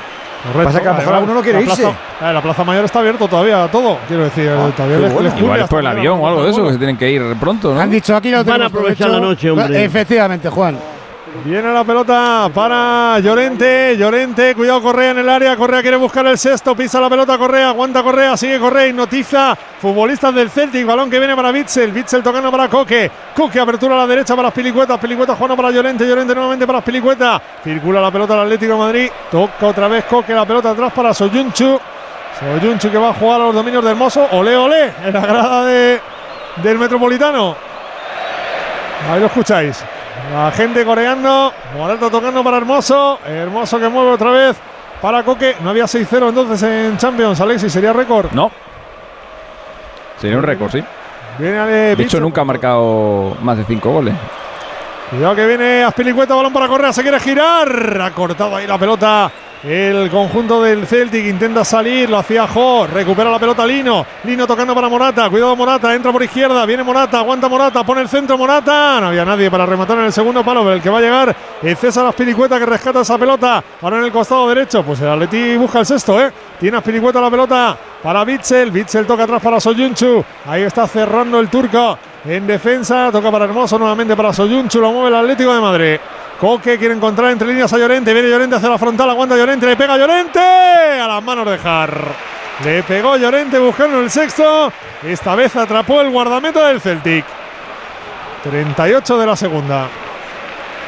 Correcto. 0.43 0.65
Pasa 0.65 0.81
que 0.81 0.89
a 0.89 0.93
lo 0.93 0.99
mejor 0.99 1.15
alguno 1.15 1.35
no 1.35 1.43
quiere 1.43 1.59
la 1.59 1.65
irse. 1.65 1.83
plaza- 1.83 2.31
eh, 2.31 2.33
la 2.33 2.43
Plaza 2.43 2.65
Mayor 2.65 2.85
está 2.85 2.99
abierto 3.01 3.29
todavía 3.29 3.69
todo. 3.71 3.99
Quiero 4.07 4.25
decir, 4.25 4.47
todavía 4.49 4.97
qué 4.97 5.03
les, 5.03 5.13
bueno. 5.13 5.29
les 5.31 5.39
Igual 5.41 5.61
es 5.61 5.69
por 5.69 5.81
el 5.81 5.87
avión 5.87 6.19
o 6.21 6.29
algo 6.29 6.45
de 6.45 6.51
eso, 6.51 6.65
que 6.65 6.73
se 6.73 6.79
tienen 6.79 6.97
que 6.97 7.11
ir 7.11 7.23
pronto, 7.41 7.75
¿no? 7.75 7.81
Han 7.81 7.91
dicho 7.91 8.15
aquí 8.15 8.31
lo 8.31 8.45
Van 8.45 8.63
a 8.63 8.67
aprovechar 8.67 9.11
la 9.11 9.21
noche, 9.21 9.51
hombre. 9.51 9.85
Efectivamente, 9.85 10.49
Juan. 10.49 10.79
Viene 11.45 11.73
la 11.73 11.85
pelota 11.85 12.51
para 12.53 13.19
Llorente. 13.21 13.97
Llorente, 13.97 14.55
cuidado 14.55 14.83
Correa 14.83 15.11
en 15.13 15.19
el 15.19 15.29
área. 15.29 15.57
Correa 15.57 15.83
quiere 15.83 15.97
buscar 15.97 16.27
el 16.27 16.39
sexto. 16.39 16.75
Pisa 16.75 17.01
la 17.01 17.09
pelota 17.09 17.39
Correa. 17.39 17.69
Aguanta 17.69 18.03
Correa. 18.03 18.37
Sigue 18.37 18.59
Correa. 18.59 18.87
Hipnotiza. 18.87 19.57
Futbolistas 19.81 20.35
del 20.35 20.51
Celtic. 20.51 20.87
Balón 20.87 21.11
que 21.11 21.19
viene 21.19 21.37
para 21.37 21.53
Bitzel. 21.53 21.93
Bitzel 21.93 22.23
tocando 22.23 22.51
para 22.51 22.69
Coque. 22.69 23.11
Coque 23.35 23.61
apertura 23.61 23.95
a 23.95 23.99
la 23.99 24.07
derecha 24.07 24.35
para 24.35 24.49
las 24.49 24.55
Pilicuetas. 24.55 24.99
Pilicuetas 24.99 25.37
jugando 25.37 25.57
para 25.57 25.71
Llorente. 25.71 26.07
Llorente 26.07 26.35
nuevamente 26.35 26.67
para 26.67 26.79
las 26.79 26.85
Pilicuetas. 26.85 27.41
Circula 27.63 28.01
la 28.01 28.11
pelota 28.11 28.35
al 28.35 28.41
Atlético 28.41 28.77
Madrid. 28.77 29.11
Toca 29.31 29.67
otra 29.67 29.89
vez 29.89 30.05
Coque. 30.05 30.35
La 30.35 30.47
pelota 30.47 30.71
atrás 30.71 30.93
para 30.93 31.15
Soyunchu. 31.15 31.79
Soyunchu 32.41 32.91
que 32.91 32.99
va 32.99 33.11
a 33.11 33.15
jugar 33.15 33.41
a 33.41 33.45
los 33.45 33.55
dominios 33.55 33.85
de 33.85 33.91
Hermoso. 33.91 34.27
Ole, 34.33 34.57
ole. 34.57 34.93
En 35.05 35.13
la 35.13 35.21
grada 35.21 35.65
de, 35.65 36.01
del 36.57 36.79
Metropolitano. 36.79 37.55
Ahí 39.11 39.21
lo 39.21 39.27
escucháis. 39.27 39.85
La 40.33 40.51
gente 40.51 40.85
coreando. 40.85 41.53
Morata 41.77 42.11
tocando 42.11 42.45
para 42.45 42.59
Hermoso. 42.59 43.19
Hermoso 43.27 43.79
que 43.79 43.89
mueve 43.89 44.11
otra 44.11 44.31
vez 44.31 44.57
para 45.01 45.23
Coque. 45.23 45.57
No 45.63 45.71
había 45.71 45.85
6-0 45.85 46.29
entonces 46.29 46.63
en 46.63 46.97
Champions, 46.99 47.41
Alexis. 47.41 47.73
¿Sería 47.73 47.93
récord? 47.93 48.31
No. 48.33 48.51
Sería 50.21 50.37
un 50.37 50.43
récord, 50.43 50.71
sí. 50.71 50.85
Viene 51.39 51.59
Ale 51.59 51.97
De 51.97 52.03
hecho, 52.03 52.21
nunca 52.21 52.41
ha 52.41 52.45
marcado 52.45 53.37
más 53.41 53.57
de 53.57 53.65
cinco 53.65 53.91
goles. 53.91 54.15
Cuidado 55.11 55.35
que 55.35 55.47
viene 55.47 55.85
Aspilicueta, 55.85 56.35
balón 56.35 56.53
para 56.53 56.69
Correa, 56.69 56.93
se 56.93 57.03
quiere 57.03 57.19
girar. 57.21 58.01
Ha 58.01 58.11
cortado 58.11 58.57
ahí 58.57 58.67
la 58.67 58.77
pelota. 58.77 59.31
El 59.65 60.09
conjunto 60.09 60.63
del 60.63 60.87
Celtic 60.87 61.27
intenta 61.27 61.65
salir, 61.65 62.09
lo 62.09 62.19
hacía 62.19 62.47
Jo, 62.47 62.87
recupera 62.87 63.29
la 63.29 63.41
pelota 63.41 63.67
Lino. 63.67 64.07
Lino 64.23 64.47
tocando 64.47 64.73
para 64.73 64.89
Morata, 64.89 65.29
cuidado 65.29 65.57
Morata, 65.57 65.93
entra 65.97 66.13
por 66.13 66.23
izquierda, 66.23 66.65
viene 66.65 66.85
Morata, 66.85 67.19
aguanta 67.19 67.49
Morata, 67.49 67.83
pone 67.83 68.03
el 68.03 68.09
centro 68.09 68.39
Morata. 68.39 69.01
No 69.01 69.09
había 69.09 69.25
nadie 69.25 69.51
para 69.51 69.67
rematar 69.67 69.99
en 69.99 70.05
el 70.05 70.13
segundo 70.13 70.45
palo, 70.45 70.63
pero 70.63 70.75
el 70.75 70.81
que 70.81 70.91
va 70.91 70.99
a 70.99 71.01
llegar 71.01 71.37
es 71.61 71.77
César 71.77 72.07
Aspilicueta 72.07 72.57
que 72.57 72.67
rescata 72.67 73.01
esa 73.01 73.19
pelota. 73.19 73.65
Ahora 73.83 73.99
en 73.99 74.05
el 74.05 74.13
costado 74.13 74.49
derecho, 74.49 74.85
pues 74.85 75.01
el 75.01 75.09
Atleti 75.09 75.57
busca 75.57 75.81
el 75.81 75.87
sexto, 75.87 76.23
¿eh? 76.23 76.31
Tiene 76.61 76.77
Aspilicueta 76.77 77.21
la 77.21 77.31
pelota 77.31 77.77
para 78.01 78.25
Bitzel, 78.25 78.71
Bitzel 78.71 79.07
toca 79.07 79.25
atrás 79.25 79.43
para 79.43 79.59
Soyunchu. 79.59 80.25
Ahí 80.47 80.63
está 80.63 80.87
cerrando 80.87 81.41
el 81.41 81.49
turco 81.49 81.99
en 82.25 82.47
defensa, 82.47 83.11
toca 83.11 83.29
para 83.33 83.47
Hermoso 83.47 83.77
nuevamente 83.77 84.15
para 84.15 84.33
Soyunchu, 84.33 84.81
lo 84.81 84.93
mueve 84.93 85.09
el 85.09 85.17
Atlético 85.17 85.53
de 85.53 85.61
Madrid. 85.61 85.99
Coque 86.39 86.79
quiere 86.79 86.95
encontrar 86.95 87.33
entre 87.33 87.49
líneas 87.49 87.73
a 87.73 87.79
Llorente. 87.79 88.13
Viene 88.13 88.31
Llorente 88.31 88.57
hacia 88.57 88.69
la 88.69 88.79
frontal. 88.79 89.11
Aguanta 89.11 89.37
Llorente. 89.37 89.67
Le 89.67 89.77
pega 89.77 89.97
Llorente. 89.97 90.39
A 90.39 91.09
las 91.09 91.23
manos 91.23 91.47
de 91.47 91.59
Jar. 91.59 92.15
Le 92.65 92.83
pegó 92.85 93.17
Llorente 93.17 93.59
buscando 93.59 94.01
el 94.01 94.11
sexto. 94.11 94.73
Esta 95.03 95.35
vez 95.35 95.55
atrapó 95.57 96.01
el 96.01 96.11
guardameta 96.11 96.69
del 96.69 96.81
Celtic. 96.81 97.25
38 98.45 99.19
de 99.19 99.27
la 99.27 99.37
segunda. 99.37 99.89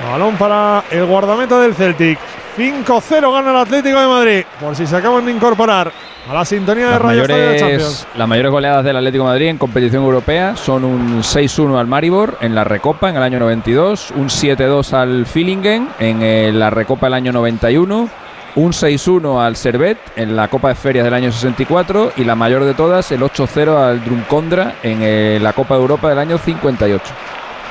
Balón 0.09 0.37
para 0.37 0.85
el 0.91 1.05
guardameta 1.05 1.59
del 1.59 1.75
Celtic. 1.75 2.19
5-0 2.57 3.33
gana 3.33 3.51
el 3.51 3.57
Atlético 3.57 4.01
de 4.01 4.07
Madrid. 4.07 4.45
Por 4.61 4.75
si 4.77 4.87
se 4.87 4.97
acaban 4.97 5.25
de 5.25 5.33
incorporar 5.33 5.93
a 6.29 6.35
la 6.35 6.45
sintonía 6.45 6.87
de 6.87 6.91
Las 6.93 7.03
Radio 7.03 7.23
Estadio 7.23 7.49
de 7.49 7.59
Champions. 7.59 8.07
las 8.17 8.29
mayores 8.29 8.53
goleadas 8.53 8.85
del 8.85 8.97
Atlético 8.97 9.25
de 9.25 9.31
Madrid 9.31 9.47
en 9.49 9.59
competición 9.59 10.05
europea 10.05 10.57
son 10.57 10.85
un 10.85 11.23
6-1 11.23 11.79
al 11.79 11.87
Maribor 11.87 12.37
en 12.41 12.55
la 12.55 12.65
Recopa 12.65 13.09
en 13.09 13.17
el 13.17 13.23
año 13.23 13.39
92, 13.41 14.13
un 14.17 14.29
7-2 14.29 14.93
al 14.93 15.27
Fillingen 15.27 15.89
en 15.99 16.23
eh, 16.23 16.53
la 16.53 16.71
Recopa 16.71 17.07
del 17.07 17.15
año 17.15 17.33
91, 17.33 18.09
un 18.57 18.73
6-1 18.73 19.45
al 19.45 19.57
Servet 19.57 19.99
en 20.17 20.37
la 20.37 20.49
Copa 20.49 20.69
de 20.69 20.75
Ferias 20.75 21.05
del 21.05 21.15
año 21.15 21.33
64 21.33 22.13
y 22.17 22.25
la 22.25 22.35
mayor 22.35 22.65
de 22.65 22.75
todas, 22.75 23.11
el 23.13 23.23
8-0 23.23 23.77
al 23.77 24.05
Drumcondra 24.05 24.75
en 24.83 24.99
eh, 25.03 25.39
la 25.41 25.53
Copa 25.53 25.75
de 25.77 25.81
Europa 25.81 26.09
del 26.09 26.19
año 26.19 26.39
58. 26.39 27.03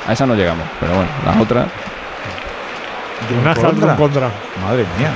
A 0.07 0.13
esa 0.13 0.25
no 0.25 0.35
llegamos, 0.35 0.65
pero 0.79 0.93
bueno, 0.95 1.09
las 1.25 1.37
otras. 1.37 1.67
Naja 3.43 3.71
Drumcondra. 3.71 4.29
Madre 4.65 4.85
mía. 4.97 5.11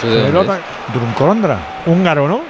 Pelota 0.00 0.58
Drumcorondra. 0.92 1.58
húngaro, 1.86 2.28
¿no? 2.28 2.40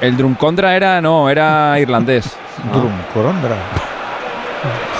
El 0.00 0.16
Drumcondra 0.16 0.74
era, 0.74 1.00
no, 1.00 1.28
era 1.28 1.78
irlandés. 1.78 2.36
Drumcorondra. 2.72 3.56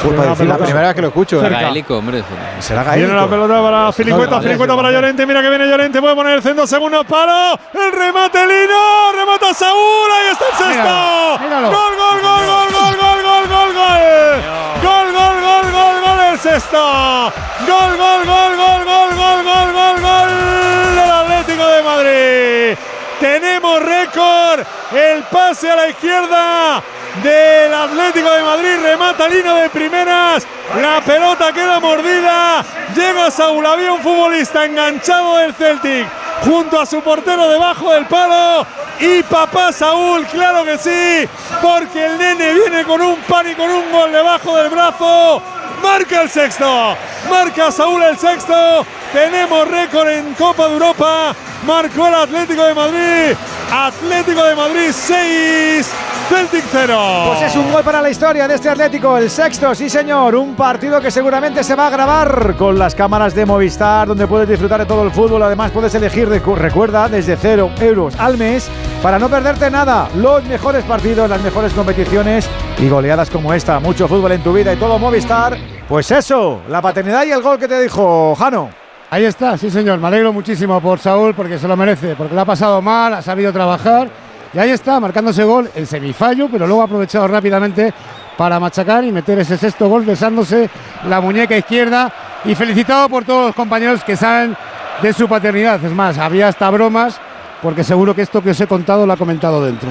Joder, 0.02 0.16
para 0.16 0.30
decir 0.30 0.46
la 0.48 0.58
primera 0.58 0.86
vez 0.88 0.94
que 0.96 1.00
lo 1.02 1.08
escucho. 1.08 1.38
¿eh? 1.38 1.42
Cerca. 1.42 1.60
Gaélico, 1.60 1.98
hombre. 1.98 2.24
Será 2.58 2.82
Viene 2.82 3.06
gaélico. 3.08 3.20
la 3.20 3.28
pelota 3.28 3.62
para 3.62 3.92
Filicueta, 3.92 4.36
no, 4.36 4.42
Filicueta 4.42 4.72
no, 4.72 4.76
para 4.76 4.88
no. 4.88 4.94
Llorente, 4.94 5.26
mira 5.26 5.40
que 5.40 5.48
viene 5.48 5.66
Llorente, 5.68 6.00
puede 6.00 6.14
poner 6.16 6.34
el 6.34 6.42
centro, 6.42 6.66
segundo 6.66 7.04
palo, 7.04 7.56
el 7.72 7.92
remate 7.92 8.44
Lino, 8.44 9.12
remata 9.14 9.54
Saúl, 9.54 10.10
ahí 10.10 10.32
está 10.32 10.44
el 10.48 10.54
sexto. 10.74 11.38
Gol, 11.48 11.70
gol, 11.70 12.20
gol, 12.20 12.20
gol, 12.20 12.68
gol, 12.72 12.96
gol, 12.98 13.22
gol, 13.22 13.48
gol, 13.48 13.72
gol. 13.74 14.42
Gol, 14.82 15.12
gol, 15.12 15.40
gol, 15.40 15.72
gol, 15.72 16.01
gol, 16.42 16.52
el 16.52 16.60
sexto. 16.60 17.32
Gol, 17.66 17.96
gol, 17.96 18.24
gol, 18.24 18.56
gol, 18.56 18.84
gol, 18.84 19.14
gol, 19.16 19.44
gol, 19.44 19.72
gol, 19.72 20.00
gol 20.00 20.94
del 20.94 21.10
Atlético 21.10 21.66
de 21.66 21.82
Madrid. 21.82 22.78
Tenemos 23.20 23.82
récord, 23.82 24.66
el 24.92 25.22
pase 25.24 25.70
a 25.70 25.76
la 25.76 25.88
izquierda 25.88 26.82
del 27.22 27.72
Atlético 27.72 28.30
de 28.30 28.42
Madrid, 28.42 28.78
remata 28.82 29.28
Lino 29.28 29.54
de 29.54 29.70
primeras, 29.70 30.46
la 30.80 31.00
pelota 31.02 31.52
queda 31.52 31.78
mordida, 31.78 32.64
llega 32.96 33.30
Saúl, 33.30 33.64
había 33.64 33.92
un 33.92 34.00
futbolista 34.00 34.64
enganchado 34.64 35.36
del 35.36 35.54
Celtic 35.54 36.06
junto 36.44 36.80
a 36.80 36.86
su 36.86 37.00
portero 37.02 37.48
debajo 37.48 37.92
del 37.92 38.06
palo. 38.06 38.66
Y 38.98 39.22
papá 39.24 39.72
Saúl, 39.72 40.24
claro 40.26 40.64
que 40.64 40.78
sí, 40.78 41.28
porque 41.60 42.06
el 42.06 42.18
nene 42.18 42.54
viene 42.54 42.84
con 42.84 43.00
un 43.00 43.16
pan 43.22 43.50
y 43.50 43.54
con 43.54 43.70
un 43.70 43.90
gol 43.90 44.12
debajo 44.12 44.56
del 44.56 44.70
brazo, 44.70 45.42
marca 45.82 46.22
el 46.22 46.30
sexto, 46.30 46.96
marca 47.30 47.70
Saúl 47.70 48.02
el 48.02 48.16
sexto, 48.18 48.86
tenemos 49.12 49.68
récord 49.68 50.08
en 50.08 50.34
Copa 50.34 50.66
de 50.68 50.74
Europa, 50.74 51.34
marcó 51.66 52.06
el 52.08 52.14
Atlético 52.14 52.62
de 52.64 52.74
Madrid, 52.74 53.36
Atlético 53.72 54.44
de 54.44 54.54
Madrid 54.56 54.90
6, 54.92 55.90
Celtic 56.28 56.64
0. 56.70 57.24
Pues 57.28 57.42
es 57.42 57.56
un 57.56 57.70
gol 57.72 57.82
para 57.82 58.00
la 58.00 58.10
historia 58.10 58.46
de 58.48 58.54
este 58.54 58.68
Atlético, 58.68 59.16
el 59.18 59.28
sexto, 59.30 59.74
sí 59.74 59.90
señor, 59.90 60.34
un 60.36 60.54
partido 60.54 61.00
que 61.00 61.10
seguramente 61.10 61.62
se 61.64 61.74
va 61.74 61.88
a 61.88 61.90
grabar 61.90 62.54
con 62.56 62.78
las 62.78 62.94
cámaras 62.94 63.34
de 63.34 63.44
Movistar, 63.44 64.06
donde 64.08 64.26
puedes 64.26 64.48
disfrutar 64.48 64.80
de 64.80 64.86
todo 64.86 65.02
el 65.02 65.10
fútbol, 65.10 65.42
además 65.42 65.70
puedes 65.72 65.94
elegir, 65.94 66.28
recu- 66.28 66.54
recuerda, 66.56 67.08
desde 67.08 67.36
cero 67.36 67.70
euros 67.80 68.14
al 68.18 68.38
mes, 68.38 68.68
para 69.02 69.18
no 69.18 69.28
perderte 69.28 69.70
nada, 69.70 70.08
los 70.16 70.44
mejores 70.44 70.84
partidos, 70.84 71.28
las 71.28 71.40
mejores 71.42 71.72
competiciones 71.72 72.48
y 72.78 72.88
goleadas 72.88 73.28
como 73.30 73.52
esta, 73.52 73.80
mucho 73.80 74.06
fútbol 74.08 74.32
en 74.32 74.42
tu 74.42 74.52
vida 74.52 74.72
y 74.72 74.76
todo 74.76 74.98
Movistar, 74.98 75.56
pues 75.92 76.10
eso, 76.10 76.62
la 76.70 76.80
paternidad 76.80 77.26
y 77.26 77.32
el 77.32 77.42
gol 77.42 77.58
que 77.58 77.68
te 77.68 77.78
dijo 77.82 78.34
Jano. 78.34 78.70
Ahí 79.10 79.26
está, 79.26 79.58
sí 79.58 79.70
señor. 79.70 79.98
Me 79.98 80.08
alegro 80.08 80.32
muchísimo 80.32 80.80
por 80.80 80.98
Saúl 80.98 81.34
porque 81.34 81.58
se 81.58 81.68
lo 81.68 81.76
merece, 81.76 82.16
porque 82.16 82.34
lo 82.34 82.40
ha 82.40 82.46
pasado 82.46 82.80
mal, 82.80 83.12
ha 83.12 83.20
sabido 83.20 83.52
trabajar 83.52 84.08
Y 84.54 84.58
ahí 84.58 84.70
está, 84.70 84.98
marcándose 85.00 85.44
gol, 85.44 85.70
el 85.74 85.86
semifallo, 85.86 86.48
pero 86.50 86.66
luego 86.66 86.80
ha 86.80 86.86
aprovechado 86.86 87.28
rápidamente 87.28 87.92
para 88.38 88.58
machacar 88.58 89.04
y 89.04 89.12
meter 89.12 89.40
ese 89.40 89.58
sexto 89.58 89.86
gol, 89.86 90.06
besándose 90.06 90.70
la 91.10 91.20
muñeca 91.20 91.58
izquierda 91.58 92.10
y 92.46 92.54
felicitado 92.54 93.10
por 93.10 93.26
todos 93.26 93.48
los 93.48 93.54
compañeros 93.54 94.02
que 94.02 94.16
saben 94.16 94.56
de 95.02 95.12
su 95.12 95.28
paternidad. 95.28 95.84
Es 95.84 95.92
más, 95.92 96.16
había 96.16 96.48
hasta 96.48 96.70
bromas, 96.70 97.20
porque 97.60 97.84
seguro 97.84 98.14
que 98.14 98.22
esto 98.22 98.42
que 98.42 98.52
os 98.52 98.60
he 98.62 98.66
contado 98.66 99.04
lo 99.04 99.12
ha 99.12 99.18
comentado 99.18 99.62
dentro. 99.62 99.90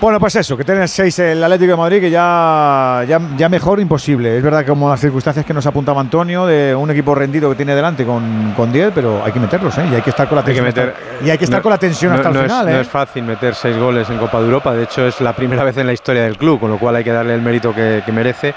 Bueno, 0.00 0.20
pues 0.20 0.34
eso, 0.36 0.54
que 0.56 0.64
tiene 0.64 0.86
seis 0.86 1.18
el 1.20 1.42
Atlético 1.42 1.70
de 1.70 1.76
Madrid, 1.78 2.00
que 2.00 2.10
ya, 2.10 3.04
ya, 3.08 3.18
ya 3.38 3.48
mejor 3.48 3.80
imposible. 3.80 4.36
Es 4.36 4.42
verdad 4.42 4.60
que 4.60 4.66
como 4.66 4.90
las 4.90 5.00
circunstancias 5.00 5.46
que 5.46 5.54
nos 5.54 5.64
apuntaba 5.66 6.00
Antonio, 6.00 6.44
de 6.46 6.74
un 6.74 6.90
equipo 6.90 7.14
rendido 7.14 7.48
que 7.48 7.56
tiene 7.56 7.74
delante 7.74 8.04
con, 8.04 8.52
con 8.54 8.70
10, 8.70 8.92
pero 8.94 9.22
hay 9.24 9.32
que 9.32 9.40
meterlos, 9.40 9.78
¿eh? 9.78 9.86
Y 9.90 9.94
hay 9.94 10.02
que 10.02 10.10
estar 10.10 10.28
con 10.28 10.36
la 10.36 10.42
Hay 10.42 10.52
que 10.54 10.60
tensión. 10.60 10.66
meter- 10.66 10.94
hasta, 11.14 11.26
y 11.26 11.30
hay 11.30 11.38
que 11.38 11.44
estar 11.44 11.60
no- 11.60 11.62
con 11.62 11.70
la 11.72 11.78
tensión 11.78 12.12
no- 12.12 12.16
hasta 12.18 12.28
el 12.28 12.34
no 12.34 12.42
final, 12.42 12.66
es, 12.68 12.72
¿eh? 12.72 12.76
No 12.76 12.80
es 12.82 12.88
fácil 12.88 13.22
meter 13.24 13.54
seis 13.54 13.76
goles 13.78 14.10
en 14.10 14.18
Copa 14.18 14.40
de 14.40 14.44
Europa, 14.44 14.74
de 14.74 14.82
hecho 14.82 15.06
es 15.06 15.20
la 15.22 15.32
primera 15.32 15.64
vez 15.64 15.76
en 15.78 15.86
la 15.86 15.92
historia 15.94 16.24
del 16.24 16.36
club, 16.36 16.60
con 16.60 16.70
lo 16.70 16.78
cual 16.78 16.96
hay 16.96 17.04
que 17.04 17.12
darle 17.12 17.34
el 17.34 17.40
mérito 17.40 17.74
que, 17.74 18.02
que 18.04 18.12
merece 18.12 18.54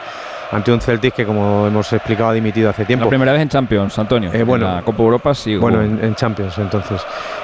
ante 0.51 0.72
un 0.72 0.80
Celtic 0.81 1.13
que, 1.13 1.26
como 1.26 1.67
hemos 1.67 1.92
explicado, 1.94 2.30
ha 2.30 2.33
dimitido 2.33 2.69
hace 2.69 2.85
tiempo. 2.85 3.06
La 3.06 3.10
primera 3.10 3.33
vez 3.33 3.42
en 3.42 3.49
Champions, 3.49 3.97
Antonio. 3.99 4.31
Eh, 4.33 4.44
bueno, 4.44 4.67
en 4.69 4.76
la 4.76 4.81
Copa 4.81 5.03
Europa 5.03 5.33
sí. 5.33 5.56
Bueno, 5.58 5.81
en, 5.81 5.99
en 6.03 6.15
Champions 6.15 6.58
entonces. 6.58 7.01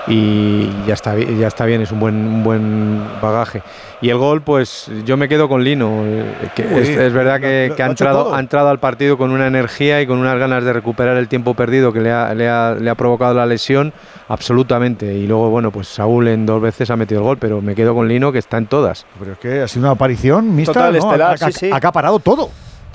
Y 0.07 0.69
ya 0.85 0.93
está, 0.93 1.15
ya 1.17 1.47
está 1.47 1.65
bien, 1.65 1.81
es 1.81 1.91
un 1.91 1.99
buen, 1.99 2.15
un 2.15 2.43
buen 2.43 3.01
bagaje. 3.21 3.61
Y 4.01 4.09
el 4.09 4.17
gol, 4.17 4.41
pues 4.41 4.91
yo 5.05 5.15
me 5.15 5.29
quedo 5.29 5.47
con 5.47 5.63
Lino. 5.63 6.01
eh, 6.05 6.25
que 6.55 6.63
Uy, 6.65 6.79
es, 6.81 6.89
es 6.89 7.13
verdad 7.13 7.39
que, 7.39 7.67
lo- 7.69 7.75
que 7.75 7.83
ha, 7.83 7.85
entrado, 7.87 8.35
ha 8.35 8.39
entrado 8.39 8.67
al 8.69 8.79
partido 8.79 9.17
con 9.17 9.31
una 9.31 9.47
energía 9.47 10.01
y 10.01 10.07
con 10.07 10.17
unas 10.17 10.37
ganas 10.37 10.63
de 10.65 10.73
recuperar 10.73 11.15
el 11.17 11.27
tiempo 11.29 11.53
perdido 11.53 11.93
que 11.93 12.01
le 12.01 12.11
ha, 12.11 12.33
le 12.33 12.49
ha- 12.49 12.75
le 12.75 12.89
ha 12.89 12.95
provocado 12.95 13.33
la 13.33 13.45
lesión, 13.45 13.93
absolutamente. 14.27 15.13
Y 15.13 15.25
luego, 15.27 15.49
bueno, 15.49 15.71
pues 15.71 15.87
Saúl 15.87 16.27
en 16.27 16.45
dos 16.45 16.61
veces 16.61 16.89
ha 16.89 16.97
metido 16.97 17.21
el 17.21 17.25
gol, 17.27 17.37
pero 17.37 17.61
me 17.61 17.75
quedo 17.75 17.95
con 17.95 18.07
Lino 18.07 18.31
que 18.31 18.39
está 18.39 18.57
en 18.57 18.67
todas. 18.67 19.05
Pero 19.19 19.33
es 19.33 19.37
que 19.39 19.61
ha 19.61 19.67
sido 19.69 19.83
una 19.85 19.91
aparición 19.91 20.53
mixta, 20.53 20.73
Total, 20.73 20.91
¿no? 20.93 20.99
estelar, 20.99 21.33
Ha- 21.41 21.51
sí, 21.51 21.51
sí. 21.53 21.69
ha 21.71 21.75
acaparado 21.77 22.19
todo. 22.19 22.49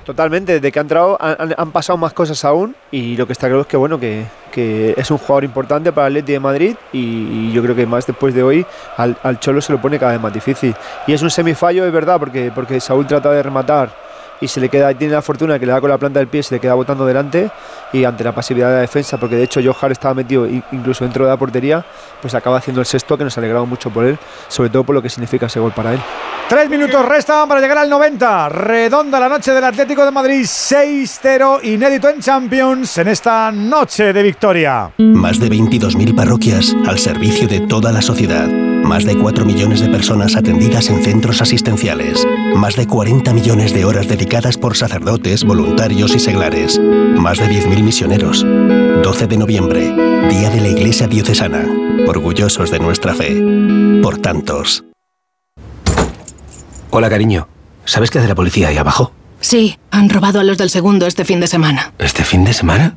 Totalmente, 0.08 0.54
desde 0.54 0.72
que 0.72 0.78
ha 0.78 0.80
entrado 0.80 1.18
han, 1.20 1.70
pasado 1.70 1.98
más 1.98 2.14
cosas 2.14 2.42
aún 2.46 2.74
y 2.90 3.14
lo 3.18 3.26
que 3.26 3.34
está 3.34 3.46
claro 3.46 3.60
es 3.60 3.66
que 3.66 3.76
bueno 3.76 4.00
que, 4.00 4.24
es 4.56 5.10
un 5.10 5.18
jugador 5.18 5.44
importante 5.44 5.92
para 5.92 6.06
el 6.06 6.14
Atleti 6.14 6.32
de 6.32 6.40
Madrid 6.40 6.76
y, 6.94 6.98
y 6.98 7.52
yo 7.52 7.62
creo 7.62 7.76
que 7.76 7.84
más 7.84 8.06
después 8.06 8.32
de 8.34 8.42
hoy 8.42 8.64
al, 8.96 9.18
al 9.22 9.38
Cholo 9.38 9.60
se 9.60 9.70
lo 9.70 9.82
pone 9.82 9.98
cada 9.98 10.12
vez 10.12 10.20
más 10.22 10.32
difícil. 10.32 10.74
Y 11.06 11.12
es 11.12 11.20
un 11.20 11.30
semifallo, 11.30 11.84
es 11.84 11.92
verdad, 11.92 12.18
porque, 12.18 12.50
porque 12.54 12.80
Saúl 12.80 13.06
trata 13.06 13.30
de 13.32 13.42
rematar 13.42 13.90
y 14.40 14.48
se 14.48 14.60
le 14.60 14.68
queda, 14.68 14.92
tiene 14.94 15.14
la 15.14 15.22
fortuna 15.22 15.58
que 15.58 15.66
le 15.66 15.72
da 15.72 15.80
con 15.80 15.90
la 15.90 15.98
planta 15.98 16.18
del 16.18 16.28
pie, 16.28 16.42
se 16.42 16.54
le 16.54 16.60
queda 16.60 16.74
botando 16.74 17.04
delante 17.04 17.50
y 17.92 18.04
ante 18.04 18.24
la 18.24 18.32
pasividad 18.32 18.68
de 18.68 18.74
la 18.74 18.80
defensa, 18.80 19.18
porque 19.18 19.36
de 19.36 19.44
hecho 19.44 19.60
Johar 19.62 19.92
estaba 19.92 20.14
metido 20.14 20.46
incluso 20.46 21.04
dentro 21.04 21.24
de 21.24 21.30
la 21.30 21.36
portería, 21.36 21.84
pues 22.20 22.34
acaba 22.34 22.58
haciendo 22.58 22.80
el 22.80 22.86
sexto 22.86 23.16
que 23.16 23.24
nos 23.24 23.36
alegramos 23.38 23.68
mucho 23.68 23.90
por 23.90 24.04
él, 24.04 24.18
sobre 24.48 24.70
todo 24.70 24.84
por 24.84 24.94
lo 24.94 25.02
que 25.02 25.08
significa 25.08 25.46
ese 25.46 25.60
gol 25.60 25.72
para 25.72 25.94
él. 25.94 26.00
Tres 26.48 26.70
minutos 26.70 27.04
restan 27.04 27.46
para 27.46 27.60
llegar 27.60 27.78
al 27.78 27.90
90. 27.90 28.48
Redonda 28.48 29.20
la 29.20 29.28
noche 29.28 29.52
del 29.52 29.64
Atlético 29.64 30.04
de 30.04 30.10
Madrid 30.10 30.42
6-0, 30.42 31.64
inédito 31.64 32.08
en 32.08 32.20
Champions 32.20 32.96
en 32.98 33.08
esta 33.08 33.52
noche 33.52 34.12
de 34.12 34.22
victoria. 34.22 34.90
Más 34.98 35.38
de 35.38 35.48
22.000 35.48 36.16
parroquias 36.16 36.74
al 36.86 36.98
servicio 36.98 37.46
de 37.46 37.60
toda 37.60 37.92
la 37.92 38.00
sociedad. 38.00 38.67
Más 38.88 39.04
de 39.04 39.18
4 39.18 39.44
millones 39.44 39.80
de 39.80 39.90
personas 39.90 40.34
atendidas 40.34 40.88
en 40.88 41.04
centros 41.04 41.42
asistenciales. 41.42 42.26
Más 42.56 42.74
de 42.74 42.86
40 42.86 43.34
millones 43.34 43.74
de 43.74 43.84
horas 43.84 44.08
dedicadas 44.08 44.56
por 44.56 44.78
sacerdotes, 44.78 45.44
voluntarios 45.44 46.14
y 46.14 46.18
seglares. 46.18 46.80
Más 46.80 47.36
de 47.36 47.48
10.000 47.50 47.82
misioneros. 47.82 48.46
12 49.02 49.26
de 49.26 49.36
noviembre, 49.36 49.92
Día 50.30 50.48
de 50.48 50.62
la 50.62 50.68
Iglesia 50.68 51.06
Diocesana. 51.06 51.66
Orgullosos 52.06 52.70
de 52.70 52.78
nuestra 52.78 53.12
fe. 53.14 53.44
Por 54.02 54.16
tantos. 54.16 54.84
Hola, 56.88 57.10
cariño. 57.10 57.46
¿Sabes 57.84 58.10
qué 58.10 58.20
hace 58.20 58.28
la 58.28 58.34
policía 58.34 58.68
ahí 58.68 58.78
abajo? 58.78 59.12
Sí, 59.40 59.78
han 59.90 60.08
robado 60.08 60.40
a 60.40 60.44
los 60.44 60.56
del 60.56 60.70
segundo 60.70 61.06
este 61.06 61.26
fin 61.26 61.40
de 61.40 61.46
semana. 61.46 61.92
¿Este 61.98 62.24
fin 62.24 62.42
de 62.42 62.54
semana? 62.54 62.96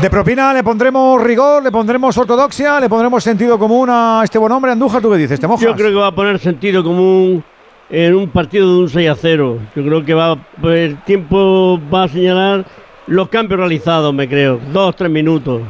De 0.00 0.10
propina 0.10 0.54
le 0.54 0.62
pondremos 0.62 1.20
rigor, 1.20 1.60
le 1.60 1.72
pondremos 1.72 2.16
ortodoxia, 2.16 2.78
le 2.78 2.88
pondremos 2.88 3.24
sentido 3.24 3.58
común 3.58 3.88
a 3.90 4.20
este 4.22 4.38
buen 4.38 4.52
hombre. 4.52 4.70
Andújar, 4.70 5.02
¿tú 5.02 5.10
qué 5.10 5.16
dices? 5.16 5.40
¿Te 5.40 5.48
mojas? 5.48 5.66
Yo 5.66 5.74
creo 5.74 5.88
que 5.90 5.96
va 5.96 6.06
a 6.06 6.14
poner 6.14 6.38
sentido 6.38 6.84
común 6.84 7.42
en 7.90 8.14
un 8.14 8.28
partido 8.28 8.68
de 8.74 8.82
un 8.82 8.88
6 8.88 9.10
a 9.10 9.16
0. 9.16 9.58
Yo 9.74 9.84
creo 9.84 10.04
que 10.04 10.14
va 10.14 10.38
el 10.62 11.02
tiempo 11.02 11.80
va 11.92 12.04
a 12.04 12.08
señalar 12.08 12.64
los 13.08 13.28
cambios 13.28 13.58
realizados, 13.58 14.14
me 14.14 14.28
creo. 14.28 14.60
Dos, 14.72 14.94
tres 14.94 15.10
minutos. 15.10 15.62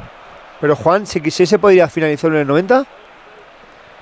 Pero 0.61 0.77
Juan, 0.77 1.07
si 1.07 1.23
quisiese 1.23 1.59
podría 1.59 1.89
finalizarlo 1.89 2.37
en 2.37 2.43
el 2.43 2.49
90. 2.49 2.85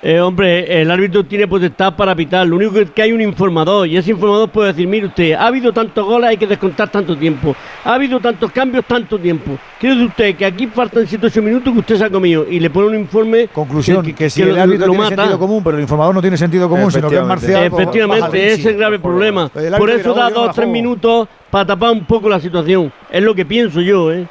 Eh, 0.09 0.21
hombre, 0.21 0.81
el 0.83 0.89
árbitro 0.89 1.25
tiene 1.25 1.49
potestad 1.49 1.97
para 1.97 2.15
pitar. 2.15 2.47
Lo 2.47 2.55
único 2.55 2.73
que, 2.75 2.85
que 2.87 3.03
hay 3.03 3.11
un 3.11 3.21
informador 3.21 3.89
y 3.89 3.97
ese 3.97 4.13
informador 4.13 4.49
puede 4.51 4.69
decir, 4.69 4.87
mire 4.87 5.07
usted, 5.07 5.33
ha 5.33 5.49
habido 5.49 5.73
tantos 5.73 6.07
goles, 6.07 6.31
hay 6.31 6.37
que 6.37 6.47
descontar 6.47 6.89
tanto 6.89 7.17
tiempo. 7.17 7.57
Ha 7.85 7.95
habido 7.95 8.21
tantos 8.21 8.53
cambios, 8.53 8.85
tanto 8.85 9.19
tiempo. 9.19 9.59
Quiere 9.81 9.97
decir 9.97 10.09
usted 10.09 10.37
que 10.37 10.47
aquí 10.47 10.69
faltan 10.69 11.09
7 11.09 11.27
8 11.27 11.43
minutos 11.43 11.73
que 11.73 11.81
usted 11.81 11.97
se 11.97 12.05
ha 12.05 12.11
comido 12.11 12.47
y 12.49 12.61
le 12.61 12.71
pone 12.71 12.87
un 12.87 12.95
informe. 12.95 13.49
Conclusión, 13.49 14.05
que, 14.15 14.31
si 14.31 14.43
que 14.45 14.49
el 14.49 14.55
lo- 14.55 14.63
árbitro 14.63 14.87
lo 14.87 14.93
tiene 14.93 15.05
mata. 15.11 15.17
sentido 15.23 15.39
común, 15.41 15.65
pero 15.65 15.77
el 15.77 15.83
informador 15.83 16.15
no 16.15 16.21
tiene 16.21 16.37
sentido 16.37 16.69
común, 16.69 16.93
sino 16.93 17.11
que 17.11 17.17
es 17.17 17.25
marcial. 17.25 17.69
pues, 17.69 17.83
Efectivamente, 17.83 18.47
ese 18.47 18.61
es 18.61 18.67
el 18.67 18.77
grave 18.77 19.01
problema. 19.01 19.49
Por 19.49 19.61
eso 19.61 19.81
"Oye, 19.83 19.97
da 19.99 20.03
yo 20.05 20.15
me 20.15 20.21
la 20.21 20.31
dos 20.31 20.39
o 20.39 20.45
tres 20.53 20.55
juego". 20.55 20.73
minutos 20.73 21.29
para 21.51 21.67
tapar 21.67 21.91
un 21.91 22.05
poco 22.05 22.29
la 22.29 22.39
situación. 22.39 22.93
Es 23.11 23.25
lo 23.25 23.35
que 23.35 23.45
pienso 23.45 23.81
yo, 23.81 24.13
¿eh? 24.13 24.29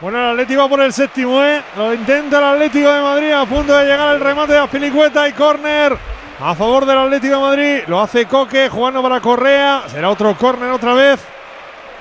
Bueno, 0.00 0.18
el 0.18 0.30
Atlético 0.32 0.60
va 0.62 0.68
por 0.68 0.80
el 0.80 0.92
séptimo, 0.92 1.42
¿eh? 1.42 1.62
Lo 1.76 1.94
intenta 1.94 2.38
el 2.38 2.44
Atlético 2.44 2.92
de 2.92 3.00
Madrid 3.00 3.32
a 3.32 3.46
punto 3.46 3.74
de 3.74 3.86
llegar 3.86 4.14
el 4.14 4.20
remate 4.20 4.52
de 4.52 4.58
Aspilicueta 4.58 5.26
y 5.26 5.32
córner 5.32 5.96
a 6.38 6.54
favor 6.54 6.84
del 6.84 6.98
Atlético 6.98 7.36
de 7.36 7.40
Madrid. 7.40 7.78
Lo 7.86 8.00
hace 8.00 8.26
Coque 8.26 8.68
jugando 8.68 9.02
para 9.02 9.20
Correa. 9.20 9.84
Será 9.86 10.10
otro 10.10 10.34
córner 10.36 10.70
otra 10.70 10.92
vez 10.92 11.24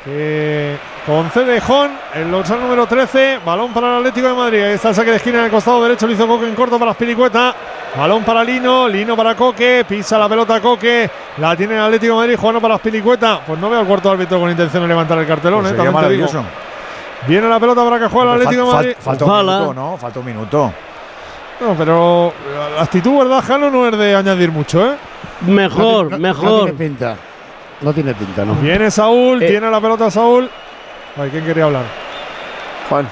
que 0.04 0.76
concede 1.06 1.62
Jon, 1.62 1.90
el 2.16 2.30
dorsal 2.30 2.60
número 2.60 2.86
13. 2.86 3.40
Balón 3.46 3.74
para 3.74 3.88
el 3.88 3.98
Atlético 4.00 4.28
de 4.28 4.34
Madrid. 4.34 4.64
Ahí 4.64 4.74
está 4.74 4.90
el 4.90 4.96
saque 4.96 5.12
de 5.12 5.18
esquina 5.18 5.40
en 5.40 5.46
el 5.46 5.52
costado 5.52 5.82
derecho. 5.82 6.06
Lo 6.06 6.12
hizo 6.12 6.28
Coque 6.28 6.50
en 6.50 6.56
corto 6.56 6.78
para 6.78 6.92
Aspilicueta. 6.92 7.56
Balón 7.96 8.26
para 8.26 8.44
Lino, 8.44 8.90
Lino 8.90 9.16
para 9.16 9.36
Coque, 9.36 9.86
pisa 9.88 10.18
la 10.18 10.28
pelota 10.28 10.60
Coque, 10.60 11.10
la 11.38 11.56
tiene 11.56 11.76
el 11.76 11.82
Atlético 11.82 12.16
de 12.16 12.20
Madrid 12.20 12.36
jugando 12.38 12.60
para 12.60 12.76
Aspilicueta. 12.76 13.40
Pues 13.48 13.58
no 13.58 13.70
veo 13.70 13.80
al 13.80 13.86
cuarto 13.86 14.12
árbitro 14.12 14.38
con 14.38 14.52
intención 14.52 14.84
de 14.84 14.90
levantar 14.90 15.18
el 15.18 15.26
cartelón, 15.26 15.62
Pues 15.62 15.72
¿eh? 15.72 15.76
sería 15.78 15.92
También 15.94 16.10
te 16.10 16.28
digo. 16.28 16.46
Viene 17.28 17.48
la 17.48 17.60
pelota 17.60 17.84
para 17.84 18.00
que 18.00 18.08
juegue 18.08 18.32
el 18.32 18.38
Fal- 18.38 18.42
Atlético 18.44 18.68
de 18.68 18.74
Madrid. 18.74 18.96
falta 19.00 19.26
un 19.26 19.32
Ojalá. 19.32 19.60
minuto, 19.60 19.74
¿no? 19.74 19.98
Falta 19.98 20.20
un 20.20 20.26
minuto. 20.26 20.74
No, 21.62 21.74
pero 21.78 22.34
la 22.76 22.82
actitud, 22.84 23.18
¿verdad, 23.20 23.44
Jalo? 23.46 23.72
No 23.72 23.88
es 23.88 23.98
de 23.98 24.16
añadir 24.16 24.52
mucho, 24.52 24.86
¿eh? 24.92 24.96
Mejor, 25.48 26.04
No 26.12 26.18
ti- 26.18 26.22
no- 26.22 26.28
mejor. 26.28 26.50
No 26.52 26.60
tiene 26.66 26.74
pinta. 26.74 27.16
No 27.82 27.94
tiene 27.94 28.14
pinta, 28.14 28.46
¿no? 28.46 28.56
Viene 28.56 28.92
Saúl, 28.92 29.42
Eh. 29.42 29.48
tiene 29.48 29.70
la 29.70 29.80
pelota 29.82 30.10
Saúl. 30.12 30.50
Ay, 31.18 31.30
¿quién 31.30 31.46
quería 31.46 31.66
hablar? 31.66 31.84
Juan. 32.90 33.08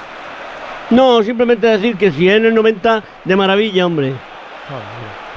No, 0.90 1.22
simplemente 1.22 1.66
decir 1.66 1.96
que 1.96 2.12
si 2.12 2.28
en 2.28 2.44
el 2.44 2.54
90, 2.54 3.02
de 3.24 3.36
maravilla, 3.36 3.86
hombre. 3.86 4.12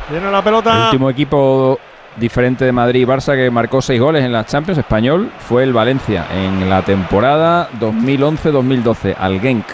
Viene 0.09 0.29
la 0.31 0.37
El 0.39 0.43
pelota. 0.43 0.85
último 0.85 1.09
equipo 1.09 1.79
diferente 2.17 2.65
de 2.65 2.71
Madrid 2.71 3.01
y 3.01 3.05
Barça 3.05 3.35
que 3.35 3.49
marcó 3.49 3.81
seis 3.81 3.99
goles 3.99 4.23
en 4.23 4.31
la 4.31 4.45
Champions 4.45 4.77
español 4.77 5.31
fue 5.47 5.63
el 5.63 5.73
Valencia 5.73 6.25
en 6.33 6.69
la 6.69 6.81
temporada 6.81 7.69
2011-2012 7.79 9.15
al 9.17 9.39
Genk. 9.39 9.65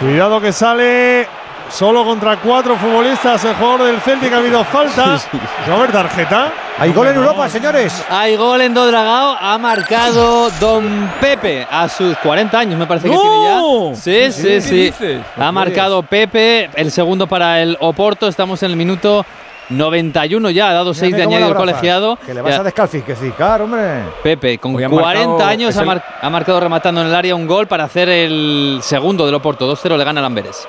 Cuidado 0.00 0.40
que 0.40 0.52
sale 0.52 1.26
solo 1.70 2.04
contra 2.04 2.36
cuatro 2.36 2.76
futbolistas. 2.76 3.44
El 3.44 3.54
jugador 3.54 3.84
del 3.84 4.00
Celtic 4.00 4.32
ha 4.32 4.38
habido 4.38 4.64
falta. 4.64 5.18
¿Va 5.68 5.72
a 5.72 5.76
haber 5.76 5.92
tarjeta? 5.92 6.52
Hay 6.78 6.92
gol 6.92 7.08
en 7.08 7.16
Europa, 7.16 7.48
señores. 7.48 8.04
Hay 8.08 8.36
gol 8.36 8.60
en 8.60 8.72
Dodragao, 8.72 9.36
ha 9.40 9.58
marcado 9.58 10.48
Don 10.60 11.10
Pepe 11.20 11.66
a 11.68 11.88
sus 11.88 12.16
40 12.18 12.56
años, 12.58 12.78
me 12.78 12.86
parece 12.86 13.08
que 13.08 13.14
¡No! 13.16 13.20
tiene 13.20 13.36
ya. 13.42 13.96
Sí, 13.96 14.42
¿Qué 14.42 14.60
sí, 14.60 14.92
sí. 14.92 15.20
Ha 15.36 15.50
marcado 15.50 16.04
Pepe, 16.04 16.70
el 16.76 16.92
segundo 16.92 17.26
para 17.26 17.60
el 17.60 17.76
Oporto, 17.80 18.28
estamos 18.28 18.62
en 18.62 18.70
el 18.70 18.76
minuto 18.76 19.26
91 19.68 20.50
ya, 20.50 20.70
ha 20.70 20.72
dado 20.72 20.94
6 20.94 21.14
de 21.14 21.22
añadido 21.22 21.48
el 21.50 21.54
colegiado. 21.54 22.16
Que 22.24 22.34
le 22.34 22.42
vas 22.42 22.54
Ya. 22.54 22.60
a 22.60 22.64
descalificar, 22.64 23.62
hombre. 23.62 24.02
Pepe, 24.22 24.58
con 24.58 24.74
Hoy 24.76 24.84
ha 24.84 24.88
40 24.88 25.28
marcado- 25.28 25.44
años, 25.48 25.76
ha, 25.76 25.80
el- 25.80 25.86
mar- 25.86 26.04
ha 26.22 26.30
marcado 26.30 26.60
rematando 26.60 27.00
en 27.02 27.08
el 27.08 27.14
área 27.14 27.34
un 27.34 27.46
gol 27.46 27.66
para 27.66 27.84
hacer 27.84 28.08
el 28.08 28.78
segundo 28.82 29.26
del 29.26 29.34
Oporto. 29.34 29.66
2-0 29.66 29.96
le 29.96 30.04
gana 30.04 30.20
el 30.20 30.26
Amberes. 30.26 30.66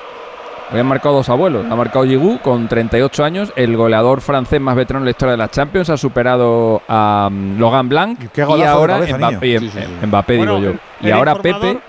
Hoy 0.72 0.78
han 0.78 0.86
marcado 0.86 1.16
dos 1.16 1.28
abuelos. 1.28 1.66
Ha 1.68 1.74
marcado 1.74 2.04
Giroud 2.04 2.38
con 2.42 2.68
38 2.68 3.24
años, 3.24 3.52
el 3.56 3.76
goleador 3.76 4.20
francés 4.20 4.60
más 4.60 4.76
veterano 4.76 5.00
en 5.02 5.06
la 5.06 5.10
historia 5.10 5.32
de 5.32 5.38
la 5.38 5.48
Champions. 5.50 5.90
Ha 5.90 5.96
superado 5.96 6.80
a 6.88 7.26
um, 7.28 7.58
Logan 7.58 7.88
Blanc. 7.88 8.18
Qué 8.32 8.42
y 8.42 8.56
de 8.60 8.66
ahora 8.66 8.94
cabeza, 8.94 9.18
Mbappé, 9.18 9.58
niño. 9.58 9.72
em- 9.74 9.82
em- 10.02 10.08
Mbappé, 10.08 10.36
Bueno, 10.36 10.56
digo 10.60 10.72
yo. 10.74 10.78
Y 11.00 11.06
el 11.08 11.12
ahora 11.14 11.32
informador- 11.34 11.60
Pepe. 11.60 11.80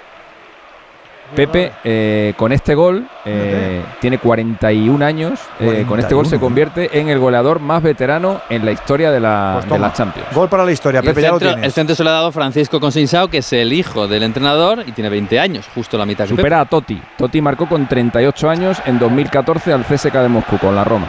Pepe, 1.35 1.71
eh, 1.83 2.33
con 2.37 2.51
este 2.51 2.75
gol, 2.75 3.07
eh, 3.25 3.81
tiene 3.99 4.17
41 4.17 5.01
años. 5.05 5.39
eh, 5.59 5.85
con 5.87 5.99
este 5.99 6.13
gol 6.15 6.25
se 6.25 6.37
41. 6.37 6.39
convierte 6.39 6.99
en 6.99 7.09
el 7.09 7.19
goleador 7.19 7.59
más 7.59 7.81
veterano 7.81 8.41
en 8.49 8.65
la 8.65 8.71
historia 8.71 9.11
de 9.11 9.19
la, 9.19 9.57
Pues 9.59 9.69
de 9.69 9.79
la 9.79 9.93
Champions. 9.93 10.27
Gol 10.33 10.49
para 10.49 10.65
la 10.65 10.71
historia, 10.71 11.01
Y 11.03 11.07
Pepe, 11.07 11.21
ya 11.21 11.29
lo 11.29 11.33
centro, 11.39 11.49
tienes. 11.49 11.65
el 11.65 11.71
centro 11.71 11.95
se 11.95 12.03
lo 12.03 12.09
ha 12.09 12.13
dado 12.13 12.31
Francisco 12.31 12.79
Consinsao, 12.79 13.27
que 13.29 13.39
es 13.39 13.53
el 13.53 13.71
hijo 13.73 14.07
del 14.07 14.23
entrenador 14.23 14.83
y 14.85 14.91
tiene 14.91 15.09
20 15.09 15.39
años, 15.39 15.67
justo 15.73 15.97
la 15.97 16.05
mitad 16.05 16.25
que. 16.25 16.35
Supera 16.35 16.59
a 16.61 16.65
Totti. 16.65 17.01
Totti 17.17 17.41
marcó 17.41 17.67
con 17.67 17.87
38 17.87 18.49
años 18.49 18.77
en 18.85 18.99
2014 18.99 19.73
al 19.73 19.83
CSK 19.85 20.13
de 20.13 20.27
Moscú 20.29 20.57
con 20.57 20.75
la 20.75 20.83
Roma. 20.83 21.07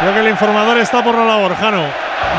Creo 0.00 0.12
que 0.12 0.20
el 0.20 0.28
informador 0.28 0.76
está 0.78 1.02
por 1.02 1.14
la 1.14 1.24
labor, 1.24 1.54
Jano. 1.54 1.82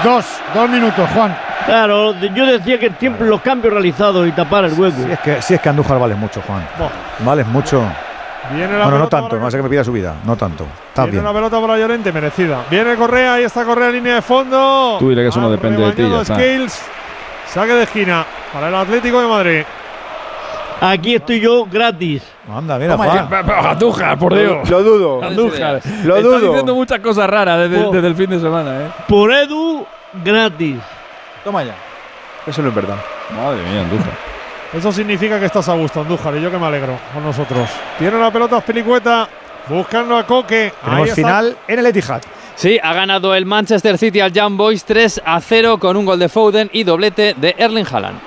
Dos, 0.04 0.26
dos 0.54 0.70
minutos, 0.70 1.10
Juan. 1.16 1.36
Claro, 1.68 2.16
yo 2.34 2.46
decía 2.46 2.80
que 2.80 2.88
el 2.88 2.96
tiempo, 2.96 3.24
los 3.26 3.42
cambios 3.42 3.72
realizados 3.74 4.28
y 4.28 4.32
tapar 4.32 4.66
el 4.66 4.74
hueco. 4.74 4.98
Si 5.06 5.12
es 5.12 5.20
que, 5.20 5.42
si 5.42 5.54
es 5.54 5.62
que 5.62 5.70
Andújar 5.70 6.00
vale 6.00 6.16
mucho, 6.16 6.42
Juan. 6.48 6.66
Buah. 6.80 6.90
Vale 7.20 7.44
mucho. 7.44 7.84
Viene 8.54 8.78
la 8.78 8.86
Bueno, 8.86 9.00
no 9.00 9.08
tanto, 9.10 9.36
no 9.38 9.52
sé 9.52 9.58
que 9.58 9.64
me 9.64 9.70
pida 9.70 9.84
su 9.84 9.92
vida. 9.92 10.16
No 10.24 10.36
tanto. 10.38 10.66
Está 10.88 11.04
Viene 11.04 11.18
bien. 11.18 11.26
una 11.26 11.34
pelota 11.34 11.60
para 11.60 11.78
Llorente, 11.78 12.12
merecida. 12.14 12.62
Viene 12.72 12.96
Correa, 12.96 13.34
ahí 13.36 13.44
está 13.44 13.66
Correa, 13.66 13.90
línea 13.92 14.16
de 14.16 14.22
fondo. 14.22 14.96
Tú 15.00 15.10
dile 15.10 15.24
que 15.24 15.28
eso 15.28 15.42
no 15.42 15.50
depende 15.52 15.84
de 15.84 15.92
ti, 15.92 16.10
ya 16.10 16.22
está. 16.22 16.38
Saque 17.48 17.74
de 17.74 17.84
esquina 17.84 18.26
para 18.54 18.70
el 18.70 18.76
Atlético 18.76 19.22
de 19.22 19.28
Madrid. 19.28 19.64
Aquí 20.80 21.16
estoy 21.16 21.40
yo 21.42 21.66
gratis. 21.66 22.24
Anda, 22.54 22.78
mira. 22.78 22.96
Andújar, 23.72 24.18
por 24.18 24.34
Dios. 24.36 24.70
Lo 24.70 24.84
dudo. 24.84 25.24
Andújar. 25.24 25.82
Lo 26.06 26.16
Está 26.18 26.28
dudo. 26.30 26.40
diciendo 26.40 26.76
muchas 26.76 27.00
cosas 27.00 27.30
raras 27.30 27.70
desde, 27.70 27.84
Oh. 27.86 27.92
desde 27.92 28.08
el 28.08 28.16
fin 28.16 28.30
de 28.30 28.40
semana, 28.40 28.82
¿eh? 28.82 28.88
Por 29.08 29.32
Edu, 29.34 29.86
gratis. 30.24 30.78
Toma 31.48 31.64
ya. 31.64 31.76
Eso 32.46 32.62
no 32.62 32.68
es 32.68 32.76
verdad. 32.76 32.98
Madre 33.34 33.64
mía, 33.64 33.80
Andújar. 33.80 34.12
Eso 34.74 34.92
significa 34.92 35.40
que 35.40 35.46
estás 35.46 35.70
a 35.70 35.76
gusto, 35.76 36.02
Andújar, 36.02 36.36
y 36.36 36.42
yo 36.42 36.52
que 36.52 36.58
me 36.58 36.66
alegro 36.66 37.00
con 37.14 37.24
nosotros. 37.24 37.70
Tiene 37.98 38.20
la 38.20 38.30
pelota 38.30 38.60
Pelicueta, 38.60 39.30
buscando 39.70 40.18
a 40.18 40.26
Coque. 40.26 40.74
Tenemos 40.84 41.12
final 41.12 41.56
en 41.66 41.80
el 41.80 41.86
Etihad. 41.86 42.22
Sí, 42.54 42.78
ha 42.84 42.94
ganado 42.94 43.34
el 43.34 43.46
Manchester 43.46 43.98
City 43.98 44.20
al 44.20 44.34
Young 44.34 44.58
Boys 44.58 44.84
3 44.84 45.22
a 45.24 45.40
0 45.40 45.78
con 45.80 45.96
un 45.96 46.06
gol 46.06 46.20
de 46.20 46.28
Foden 46.28 46.70
y 46.74 46.84
doblete 46.84 47.34
de 47.38 47.56
Erling 47.58 47.88
Haaland. 47.90 48.20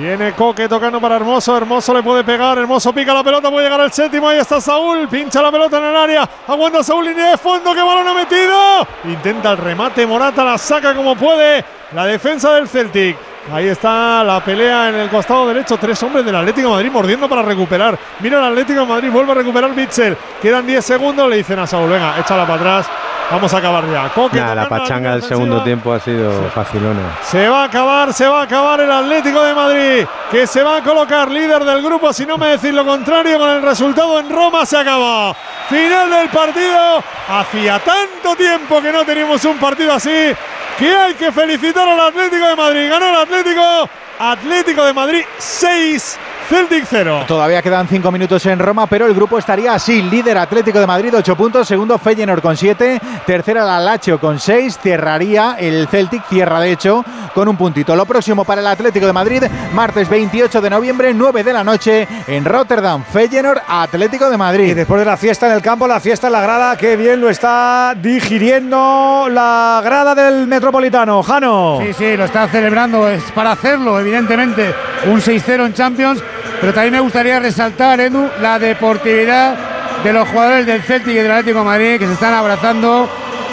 Viene 0.00 0.32
Coque 0.32 0.66
tocando 0.66 0.98
para 0.98 1.16
Hermoso. 1.16 1.54
Hermoso 1.54 1.92
le 1.92 2.02
puede 2.02 2.24
pegar. 2.24 2.56
Hermoso 2.56 2.90
pica 2.90 3.12
la 3.12 3.22
pelota. 3.22 3.50
Puede 3.50 3.66
llegar 3.66 3.82
al 3.82 3.92
séptimo. 3.92 4.30
Ahí 4.30 4.38
está 4.38 4.58
Saúl. 4.58 5.06
Pincha 5.08 5.42
la 5.42 5.52
pelota 5.52 5.76
en 5.76 5.84
el 5.84 5.94
área. 5.94 6.28
Aguanta 6.48 6.82
Saúl. 6.82 7.04
Línea 7.04 7.32
de 7.32 7.36
fondo. 7.36 7.74
¡Qué 7.74 7.82
balón 7.82 8.08
ha 8.08 8.14
metido! 8.14 8.86
Intenta 9.04 9.52
el 9.52 9.58
remate. 9.58 10.06
Morata 10.06 10.42
la 10.42 10.56
saca 10.56 10.94
como 10.94 11.14
puede. 11.16 11.62
La 11.92 12.06
defensa 12.06 12.54
del 12.54 12.66
Celtic. 12.66 13.14
Ahí 13.52 13.68
está 13.68 14.24
la 14.24 14.42
pelea 14.42 14.88
en 14.88 14.94
el 14.94 15.10
costado 15.10 15.46
derecho. 15.48 15.76
Tres 15.76 16.02
hombres 16.02 16.24
del 16.24 16.34
Atlético 16.36 16.70
Madrid 16.70 16.90
mordiendo 16.90 17.28
para 17.28 17.42
recuperar. 17.42 17.98
Mira 18.20 18.38
el 18.38 18.44
Atlético 18.52 18.86
Madrid. 18.86 19.10
Vuelve 19.10 19.32
a 19.32 19.34
recuperar 19.34 19.74
Bitzel. 19.74 20.16
Quedan 20.40 20.66
10 20.66 20.82
segundos. 20.82 21.28
Le 21.28 21.36
dicen 21.36 21.58
a 21.58 21.66
Saúl: 21.66 21.90
Venga, 21.90 22.18
échala 22.18 22.46
para 22.46 22.58
atrás. 22.58 22.90
Vamos 23.30 23.54
a 23.54 23.58
acabar 23.58 23.84
ya. 23.88 24.10
Nah, 24.32 24.54
la 24.54 24.68
pachanga 24.68 25.12
del 25.12 25.22
segundo 25.22 25.62
tiempo 25.62 25.92
ha 25.92 26.00
sido 26.00 26.50
facilona. 26.50 27.18
Se 27.22 27.48
va 27.48 27.62
a 27.62 27.64
acabar, 27.66 28.12
se 28.12 28.26
va 28.26 28.40
a 28.40 28.42
acabar 28.44 28.80
el 28.80 28.90
Atlético 28.90 29.40
de 29.42 29.54
Madrid, 29.54 30.06
que 30.30 30.46
se 30.46 30.62
va 30.62 30.78
a 30.78 30.82
colocar 30.82 31.30
líder 31.30 31.64
del 31.64 31.80
grupo, 31.80 32.12
si 32.12 32.26
no 32.26 32.36
me 32.36 32.48
decís 32.48 32.74
lo 32.74 32.84
contrario, 32.84 33.38
con 33.38 33.50
el 33.50 33.62
resultado 33.62 34.18
en 34.18 34.28
Roma 34.28 34.66
se 34.66 34.78
acaba. 34.78 35.34
Final 35.68 36.10
del 36.10 36.28
partido. 36.30 37.04
Hacía 37.28 37.78
tanto 37.78 38.34
tiempo 38.34 38.82
que 38.82 38.90
no 38.90 39.04
teníamos 39.04 39.44
un 39.44 39.58
partido 39.58 39.92
así, 39.92 40.34
que 40.76 40.96
hay 40.96 41.14
que 41.14 41.30
felicitar 41.30 41.88
al 41.88 42.00
Atlético 42.00 42.46
de 42.48 42.56
Madrid. 42.56 42.90
Ganó 42.90 43.10
el 43.10 43.16
Atlético. 43.16 43.88
Atlético 44.18 44.84
de 44.84 44.92
Madrid 44.92 45.24
6, 45.38 46.18
Celtic 46.50 46.84
0. 46.90 47.26
Todavía 47.28 47.62
quedan 47.62 47.86
cinco 47.86 48.10
minutos 48.10 48.44
en 48.46 48.58
Roma, 48.58 48.88
pero 48.88 49.06
el 49.06 49.14
grupo 49.14 49.38
estaría 49.38 49.72
así. 49.72 50.02
Líder 50.02 50.36
Atlético 50.36 50.80
de 50.80 50.86
Madrid, 50.86 51.14
8 51.16 51.36
puntos. 51.36 51.68
Segundo 51.68 51.96
Feyenoord 51.96 52.42
con 52.42 52.56
7. 52.56 53.00
Tercera 53.24 53.64
la 53.64 53.78
Lazio 53.78 54.18
con 54.18 54.40
6. 54.40 54.80
Cerraría 54.82 55.54
el 55.60 55.86
Celtic, 55.86 56.24
cierra 56.28 56.58
de 56.58 56.72
hecho 56.72 57.04
con 57.36 57.46
un 57.46 57.56
puntito. 57.56 57.94
Lo 57.94 58.04
próximo 58.04 58.44
para 58.44 58.60
el 58.60 58.66
Atlético 58.66 59.06
de 59.06 59.12
Madrid, 59.12 59.44
martes 59.72 60.08
28 60.08 60.60
de 60.60 60.70
noviembre, 60.70 61.14
9 61.14 61.44
de 61.44 61.52
la 61.52 61.62
noche 61.62 62.08
en 62.26 62.44
Rotterdam. 62.44 63.04
Feyenoord, 63.04 63.60
Atlético 63.68 64.28
de 64.28 64.34
Y 64.34 64.38
Madrid. 64.38 64.74
después 64.74 64.98
de 64.98 65.04
la 65.04 65.16
fiesta 65.16 65.46
en 65.46 65.52
el 65.52 65.62
campo, 65.62 65.86
la 65.86 66.00
fiesta 66.00 66.26
en 66.26 66.32
la 66.32 66.40
grada, 66.40 66.76
qué 66.76 66.96
bien 66.96 67.20
lo 67.20 67.30
está 67.30 67.94
digiriendo 67.96 69.28
la 69.30 69.80
grada 69.84 70.16
del 70.16 70.48
Metropolitano. 70.48 71.22
Jano. 71.22 71.78
Sí, 71.80 71.92
sí, 71.92 72.16
lo 72.16 72.24
está 72.24 72.48
celebrando. 72.48 73.08
Es 73.08 73.22
para 73.30 73.52
hacerlo, 73.52 74.00
evidentemente. 74.00 74.74
Un 75.06 75.20
6-0 75.20 75.66
en 75.66 75.74
Champions. 75.74 76.20
Pero 76.60 76.74
también 76.74 76.92
me 76.94 77.00
gustaría 77.00 77.38
resaltar, 77.40 78.00
Edu, 78.00 78.28
la 78.40 78.58
deportividad 78.58 79.56
de 80.04 80.12
los 80.12 80.28
jugadores 80.28 80.66
del 80.66 80.82
Celtic 80.82 81.12
y 81.14 81.16
del 81.18 81.30
Atlético 81.30 81.60
de 81.60 81.64
Madrid 81.64 81.98
que 81.98 82.06
se 82.06 82.12
están 82.12 82.34
abrazando. 82.34 83.08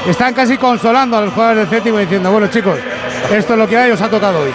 Están 0.07 0.33
casi 0.33 0.57
consolando 0.57 1.17
a 1.17 1.21
los 1.21 1.33
jugadores 1.33 1.69
del 1.69 1.81
Celtic 1.81 1.97
diciendo, 1.99 2.31
bueno 2.31 2.47
chicos, 2.47 2.77
esto 3.31 3.53
es 3.53 3.59
lo 3.59 3.67
que 3.67 3.77
hay, 3.77 3.91
os 3.91 4.01
ha 4.01 4.09
tocado 4.09 4.39
hoy. 4.39 4.51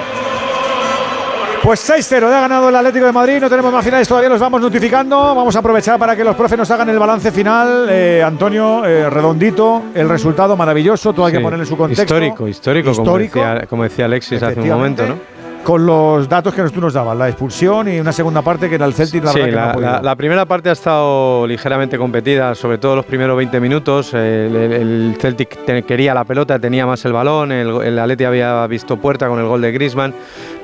Pues 1.63 1.89
6-0, 1.89 2.29
ya 2.29 2.39
ha 2.39 2.41
ganado 2.41 2.69
el 2.71 2.75
Atlético 2.77 3.07
de 3.07 3.13
Madrid. 3.13 3.39
No 3.41 3.49
tenemos 3.49 3.73
más 3.73 3.85
finales 3.85 4.09
todavía, 4.09 4.29
los 4.29 4.41
vamos 4.41 4.61
notificando. 4.61 5.17
Vamos 5.33 5.55
a 5.55 5.61
aprovechar 5.61 5.97
para 5.97 6.17
que 6.17 6.25
los 6.25 6.35
profes 6.35 6.59
nos 6.59 6.69
hagan 6.73 6.89
el 6.89 6.99
balance 6.99 7.31
final. 7.31 7.87
Eh, 7.89 8.21
Antonio, 8.27 8.85
eh, 8.85 9.09
redondito, 9.09 9.85
el 9.95 10.09
resultado 10.09 10.57
maravilloso. 10.57 11.13
Todo 11.13 11.27
hay 11.27 11.33
que 11.33 11.39
Sí. 11.39 11.45
ponerle 11.45 11.65
su 11.65 11.77
contexto. 11.77 12.03
Histórico, 12.03 12.49
histórico, 12.49 12.91
Histórico. 12.91 13.39
Como, 13.39 13.47
decía, 13.53 13.67
como 13.69 13.83
decía 13.85 14.05
Alexis 14.07 14.43
hace 14.43 14.59
un 14.61 14.69
momento, 14.71 15.07
¿no? 15.07 15.19
Con 15.65 15.87
los 15.87 16.29
datos 16.29 16.53
que 16.55 16.63
tú 16.71 16.81
nos 16.81 16.93
dabas, 16.95 17.17
la 17.17 17.29
expulsión 17.29 17.89
y 17.89 18.01
una 18.01 18.11
segunda 18.11 18.43
parte 18.43 18.69
que 18.69 18.75
en 18.75 18.83
el 18.83 18.95
Celtic 18.95 19.23
la 19.23 19.31
sí, 19.33 19.39
que 19.41 19.53
no 19.53 19.57
la, 19.57 19.75
la- 19.77 20.03
la 20.03 20.17
primera 20.17 20.45
parte 20.45 20.69
ha 20.71 20.73
estado 20.73 21.47
ligeramente 21.47 21.97
competida, 21.99 22.57
sobre 22.57 22.79
todo 22.79 22.97
los 22.97 23.05
primeros 23.07 23.37
20 23.37 23.61
minutos. 23.61 24.13
El, 24.13 24.57
el- 24.57 24.73
el 24.73 25.17
Celtic 25.21 25.65
te- 25.65 25.85
quería 25.85 26.15
la 26.15 26.25
pelota, 26.25 26.59
tenía 26.59 26.85
más 26.85 27.05
el 27.05 27.13
balón, 27.13 27.53
el, 27.53 27.69
el 27.83 27.97
Atleti 27.97 28.25
había 28.25 28.67
visto 28.67 28.97
puerta 28.97 29.29
con 29.29 29.39
el 29.39 29.47
gol 29.47 29.61
de 29.63 29.71
Griezmann, 29.71 30.13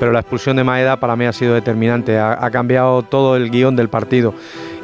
pero 0.00 0.10
la 0.10 0.18
expulsión 0.18 0.56
de 0.56 0.64
Maeda 0.64 0.96
para 0.96 1.14
mí 1.14 1.26
ha 1.26 1.32
sido 1.32 1.54
determinante, 1.54 2.18
ha, 2.18 2.44
ha 2.44 2.50
cambiado 2.50 3.02
todo 3.02 3.36
el 3.36 3.50
guion 3.50 3.76
del 3.76 3.88
partido. 3.88 4.34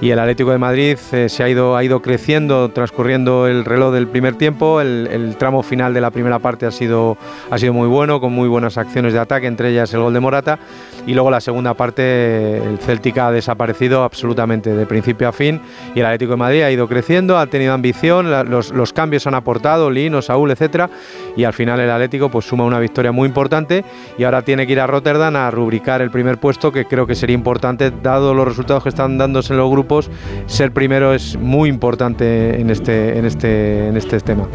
Y 0.01 0.11
el 0.11 0.19
Atlético 0.19 0.51
de 0.51 0.59
Madrid 0.59 0.99
eh, 1.13 1.29
se 1.29 1.43
ha 1.43 1.49
ido, 1.49 1.77
ha 1.77 1.85
ido 1.85 2.03
creciendo, 2.03 2.69
transcurriendo 2.71 3.47
el 3.47 3.65
reloj 3.65 3.93
del 3.95 4.09
primer 4.09 4.35
tiempo. 4.35 4.81
El, 4.81 5.37
tramo 5.39 5.63
final 5.63 5.95
de 5.95 6.01
la 6.01 6.11
primera 6.11 6.39
parte 6.39 6.67
ha 6.67 6.71
sido, 6.71 7.17
ha 7.51 7.59
sido 7.59 7.73
muy 7.73 7.89
bueno, 7.89 8.21
con 8.21 8.33
muy 8.33 8.49
buenas 8.49 8.77
acciones 8.77 9.13
de 9.13 9.19
ataque, 9.19 9.47
entre 9.47 9.71
ellas 9.71 9.93
el 9.95 10.01
gol 10.01 10.13
de 10.13 10.21
Morata. 10.21 10.59
Y 11.07 11.15
luego 11.15 11.31
la 11.31 11.41
segunda 11.41 11.75
parte, 11.75 12.59
el 12.59 12.79
Celtic 12.79 13.19
ha 13.19 13.31
desaparecido 13.31 14.03
absolutamente 14.03 14.75
de 14.75 14.87
principio 14.87 15.29
a 15.29 15.33
fin. 15.33 15.61
Y 15.95 16.01
el 16.01 16.07
Atlético 16.07 16.33
de 16.33 16.37
Madrid 16.39 16.63
ha 16.63 16.71
ido 16.71 16.89
creciendo, 16.89 17.39
ha 17.39 17.47
tenido 17.47 17.73
ambición, 17.73 18.31
los, 18.51 18.73
los 18.73 18.93
cambios 18.93 19.27
han 19.27 19.35
aportado, 19.35 19.91
Lino, 19.91 20.23
Saúl, 20.23 20.51
etcétera. 20.51 20.91
Y 21.37 21.45
al 21.45 21.53
final 21.53 21.79
el 21.81 21.91
Atlético 21.91 22.31
pues 22.31 22.47
suma 22.47 22.65
una 22.65 22.81
victoria 22.81 23.13
muy 23.13 23.29
importante. 23.29 23.85
Y 24.19 24.25
ahora 24.25 24.43
tiene 24.43 24.67
que 24.67 24.73
ir 24.73 24.81
a 24.81 24.87
Rotterdam 24.87 25.37
a 25.37 25.51
rubricar 25.51 26.03
el 26.03 26.11
primer 26.11 26.39
puesto, 26.39 26.73
que 26.73 26.85
creo 26.85 27.07
que 27.07 27.15
sería 27.15 27.35
importante, 27.35 27.93
dado 28.03 28.35
los 28.35 28.47
resultados 28.47 28.83
que 28.83 28.89
están 28.89 29.19
dándose 29.19 29.53
en 29.53 29.59
los 29.59 29.71
grupos. 29.71 29.84
Ser 30.47 30.73
primero 30.73 31.15
es 31.15 31.37
muy 31.37 31.69
importante 31.69 32.61
en 32.61 32.71
este, 32.71 33.19
en 33.19 33.25
este, 33.25 33.89
en 33.89 33.97
este 33.97 34.21
tema. 34.21 34.49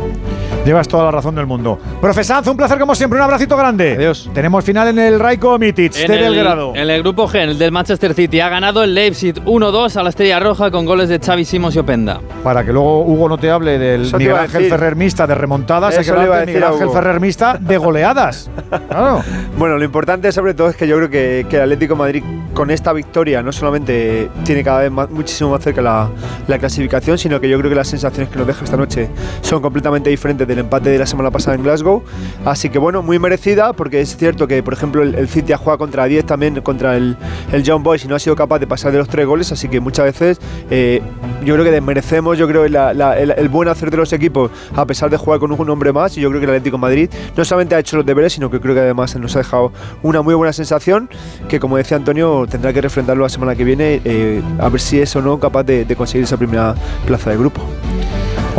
Llevas 0.70 0.88
toda 0.88 1.06
la 1.06 1.10
razón 1.10 1.34
del 1.34 1.48
mundo. 1.48 1.80
Profe 2.00 2.24
Sanz, 2.24 2.46
un 2.46 2.56
placer 2.56 2.78
como 2.78 2.94
siempre, 2.94 3.18
un 3.18 3.24
abracito 3.24 3.58
grande. 3.58 3.96
Adiós. 3.98 4.30
Tenemos 4.36 4.64
final 4.64 4.88
en 4.90 5.00
el 5.00 5.20
Raiko 5.20 5.58
Mitic 5.58 5.96
En 5.98 6.08
de 6.12 6.28
el, 6.28 6.36
Belgrado. 6.36 6.76
en 6.76 6.88
el 6.92 7.02
grupo 7.02 7.28
G, 7.28 7.38
el 7.40 7.58
del 7.58 7.72
Manchester 7.72 8.14
City, 8.14 8.40
ha 8.40 8.50
ganado 8.50 8.84
el 8.84 8.94
Leipzig 8.94 9.34
1-2 9.46 9.96
a 9.96 10.04
la 10.04 10.10
Estrella 10.10 10.40
Roja 10.40 10.70
con 10.70 10.86
goles 10.86 11.10
de 11.10 11.18
Xavi 11.20 11.44
Simons 11.44 11.76
y 11.76 11.80
Openda. 11.80 12.22
Para 12.44 12.64
que 12.64 12.72
luego 12.72 13.02
Hugo 13.02 13.28
no 13.28 13.40
te 13.40 13.50
hable 13.50 13.80
del 13.80 14.04
Eso 14.04 14.18
te 14.20 14.24
Miguel 14.26 14.38
Ángel. 14.38 14.70
Ferrer 14.70 14.96
Mista 14.96 15.26
de 15.26 15.34
remontadas, 15.34 15.98
hay 15.98 16.04
que 16.06 16.12
hablar 16.12 16.26
iba 16.28 16.36
a 16.36 16.40
del 16.42 16.48
Miguel 16.50 16.64
Ángel. 16.66 16.90
Ferrer 16.92 17.20
Mista 17.20 17.58
de 17.60 17.78
goleadas. 17.80 18.52
Claro. 18.90 19.22
Bueno, 19.58 19.78
lo 19.78 19.84
importante 19.84 20.32
sobre 20.32 20.54
todo 20.54 20.70
es 20.70 20.76
que 20.76 20.88
yo 20.88 20.96
creo 20.98 21.10
que, 21.10 21.46
que 21.50 21.56
el 21.58 21.64
Atlético 21.64 21.96
de 21.96 21.98
Madrid 22.00 22.24
con 22.54 22.70
esta 22.70 22.94
victoria 22.94 23.42
no 23.42 23.52
solamente 23.52 24.30
tiene 24.44 24.64
cada 24.64 24.82
vez 24.82 24.92
más- 24.92 25.10
muchísimo 25.10 25.50
más 25.52 25.64
cerca 25.64 25.82
la, 25.82 26.10
la 26.48 26.58
clasificación, 26.60 27.18
sino 27.18 27.40
que 27.40 27.50
yo 27.50 27.58
creo 27.58 27.70
que 27.70 27.76
las 27.76 27.88
sensaciones 27.88 28.30
que 28.30 28.38
nos 28.38 28.46
deja 28.48 28.64
esta 28.66 28.78
noche 28.78 29.10
son 29.42 29.62
completamente 29.62 30.10
diferentes 30.10 30.48
del 30.60 30.66
empate 30.66 30.90
de 30.90 31.00
la 31.00 31.06
semana 31.06 31.32
pasada 31.32 31.56
en 31.56 31.64
Glasgow. 31.64 32.04
Así 32.46 32.70
que 32.70 32.78
bueno, 32.80 33.02
muy 33.02 33.18
merecida, 33.20 33.74
porque 33.74 34.02
es 34.02 34.16
cierto 34.18 34.48
que, 34.48 34.62
por 34.62 34.74
ejemplo, 34.74 35.02
el, 35.04 35.16
el 35.16 35.28
City 35.28 35.54
ha 35.54 35.58
jugado 35.58 35.78
contra 35.80 36.06
10 36.06 36.26
también 36.26 36.60
contra 36.62 36.96
el, 36.98 37.16
el 37.52 37.64
Young 37.64 37.82
Boys 37.84 38.04
y 38.06 38.08
no 38.08 38.16
ha 38.16 38.20
sido 38.20 38.36
capaz 38.36 38.60
de 38.60 38.68
pasar 38.68 38.92
de 38.92 38.98
los 38.98 39.08
tres 39.08 39.26
goles, 39.26 39.52
así 39.52 39.68
que 39.70 39.80
muchas 39.80 40.06
veces 40.06 40.40
eh, 40.70 41.02
yo 41.46 41.54
creo 41.56 41.66
que 41.66 41.72
desmerecemos 41.72 42.38
yo 42.38 42.48
creo 42.48 42.68
la- 42.68 42.94
la- 42.94 43.18
el, 43.18 43.32
el 43.32 43.50
buen 43.50 43.70
hacer 43.70 43.90
de 43.92 43.98
los 43.98 44.12
equipos 44.14 44.52
a 44.76 44.86
pesar 44.86 45.10
de 45.10 45.18
jugar 45.18 45.40
con 45.40 45.52
un 45.52 45.70
hombre 45.70 45.94
más 45.94 46.18
y 46.18 46.22
yo 46.22 46.30
creo 46.30 46.40
que 46.42 46.46
el 46.46 46.52
Atlético 46.52 46.78
de 46.78 46.82
Madrid 46.82 47.10
no 47.38 47.46
solamente 47.46 47.76
ha 47.76 47.80
hecho 47.80 47.96
los 47.98 48.06
deberes, 48.06 48.34
sino 48.34 48.50
que 48.50 48.60
creo 48.60 48.74
que 48.76 48.82
además 48.82 49.16
nos 49.16 49.36
ha 49.36 49.40
dejado 49.40 49.72
una 50.04 50.22
muy 50.22 50.34
buena 50.36 50.52
sensación 50.54 51.10
que 51.48 51.60
como 51.60 51.78
decía 51.78 51.98
Antonio 51.98 52.46
tendrá 52.50 52.74
que 52.74 52.82
refrendarlo 52.82 53.24
la 53.24 53.30
semana 53.30 53.56
que 53.56 53.64
viene 53.64 54.02
eh, 54.04 54.42
a 54.60 54.68
ver 54.70 54.82
si 54.82 55.00
es 55.00 55.16
o 55.16 55.22
no 55.22 55.40
capaz 55.40 55.64
de, 55.64 55.86
de 55.86 55.96
conseguir 55.96 56.24
esa 56.26 56.38
primera 56.38 56.76
plaza 57.06 57.30
de 57.30 57.38
grupo. 57.38 57.62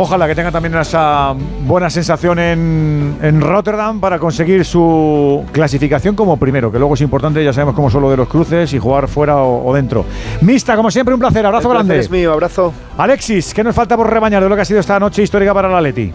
Ojalá 0.01 0.27
que 0.27 0.33
tenga 0.33 0.51
también 0.51 0.75
esa 0.77 1.35
buena 1.67 1.87
sensación 1.91 2.39
en, 2.39 3.17
en 3.21 3.39
Rotterdam 3.39 3.99
para 3.99 4.17
conseguir 4.17 4.65
su 4.65 5.45
clasificación 5.51 6.15
como 6.15 6.37
primero, 6.37 6.71
que 6.71 6.79
luego 6.79 6.95
es 6.95 7.01
importante, 7.01 7.43
ya 7.43 7.53
sabemos 7.53 7.75
cómo 7.75 7.91
son 7.91 8.01
lo 8.01 8.09
de 8.09 8.17
los 8.17 8.27
cruces 8.27 8.73
y 8.73 8.79
jugar 8.79 9.07
fuera 9.07 9.37
o, 9.37 9.63
o 9.63 9.75
dentro. 9.75 10.03
Mista, 10.41 10.75
como 10.75 10.89
siempre, 10.89 11.13
un 11.13 11.19
placer, 11.19 11.45
abrazo 11.45 11.67
El 11.67 11.73
placer 11.73 11.87
grande. 11.87 12.03
es 12.03 12.09
mío, 12.09 12.33
abrazo. 12.33 12.73
Alexis, 12.97 13.53
¿qué 13.53 13.63
nos 13.63 13.75
falta 13.75 13.95
por 13.95 14.09
rebañar 14.09 14.41
de 14.41 14.49
lo 14.49 14.55
que 14.55 14.63
ha 14.63 14.65
sido 14.65 14.79
esta 14.79 14.99
noche 14.99 15.21
histórica 15.21 15.53
para 15.53 15.67
el 15.67 15.75
Atleti? 15.75 16.11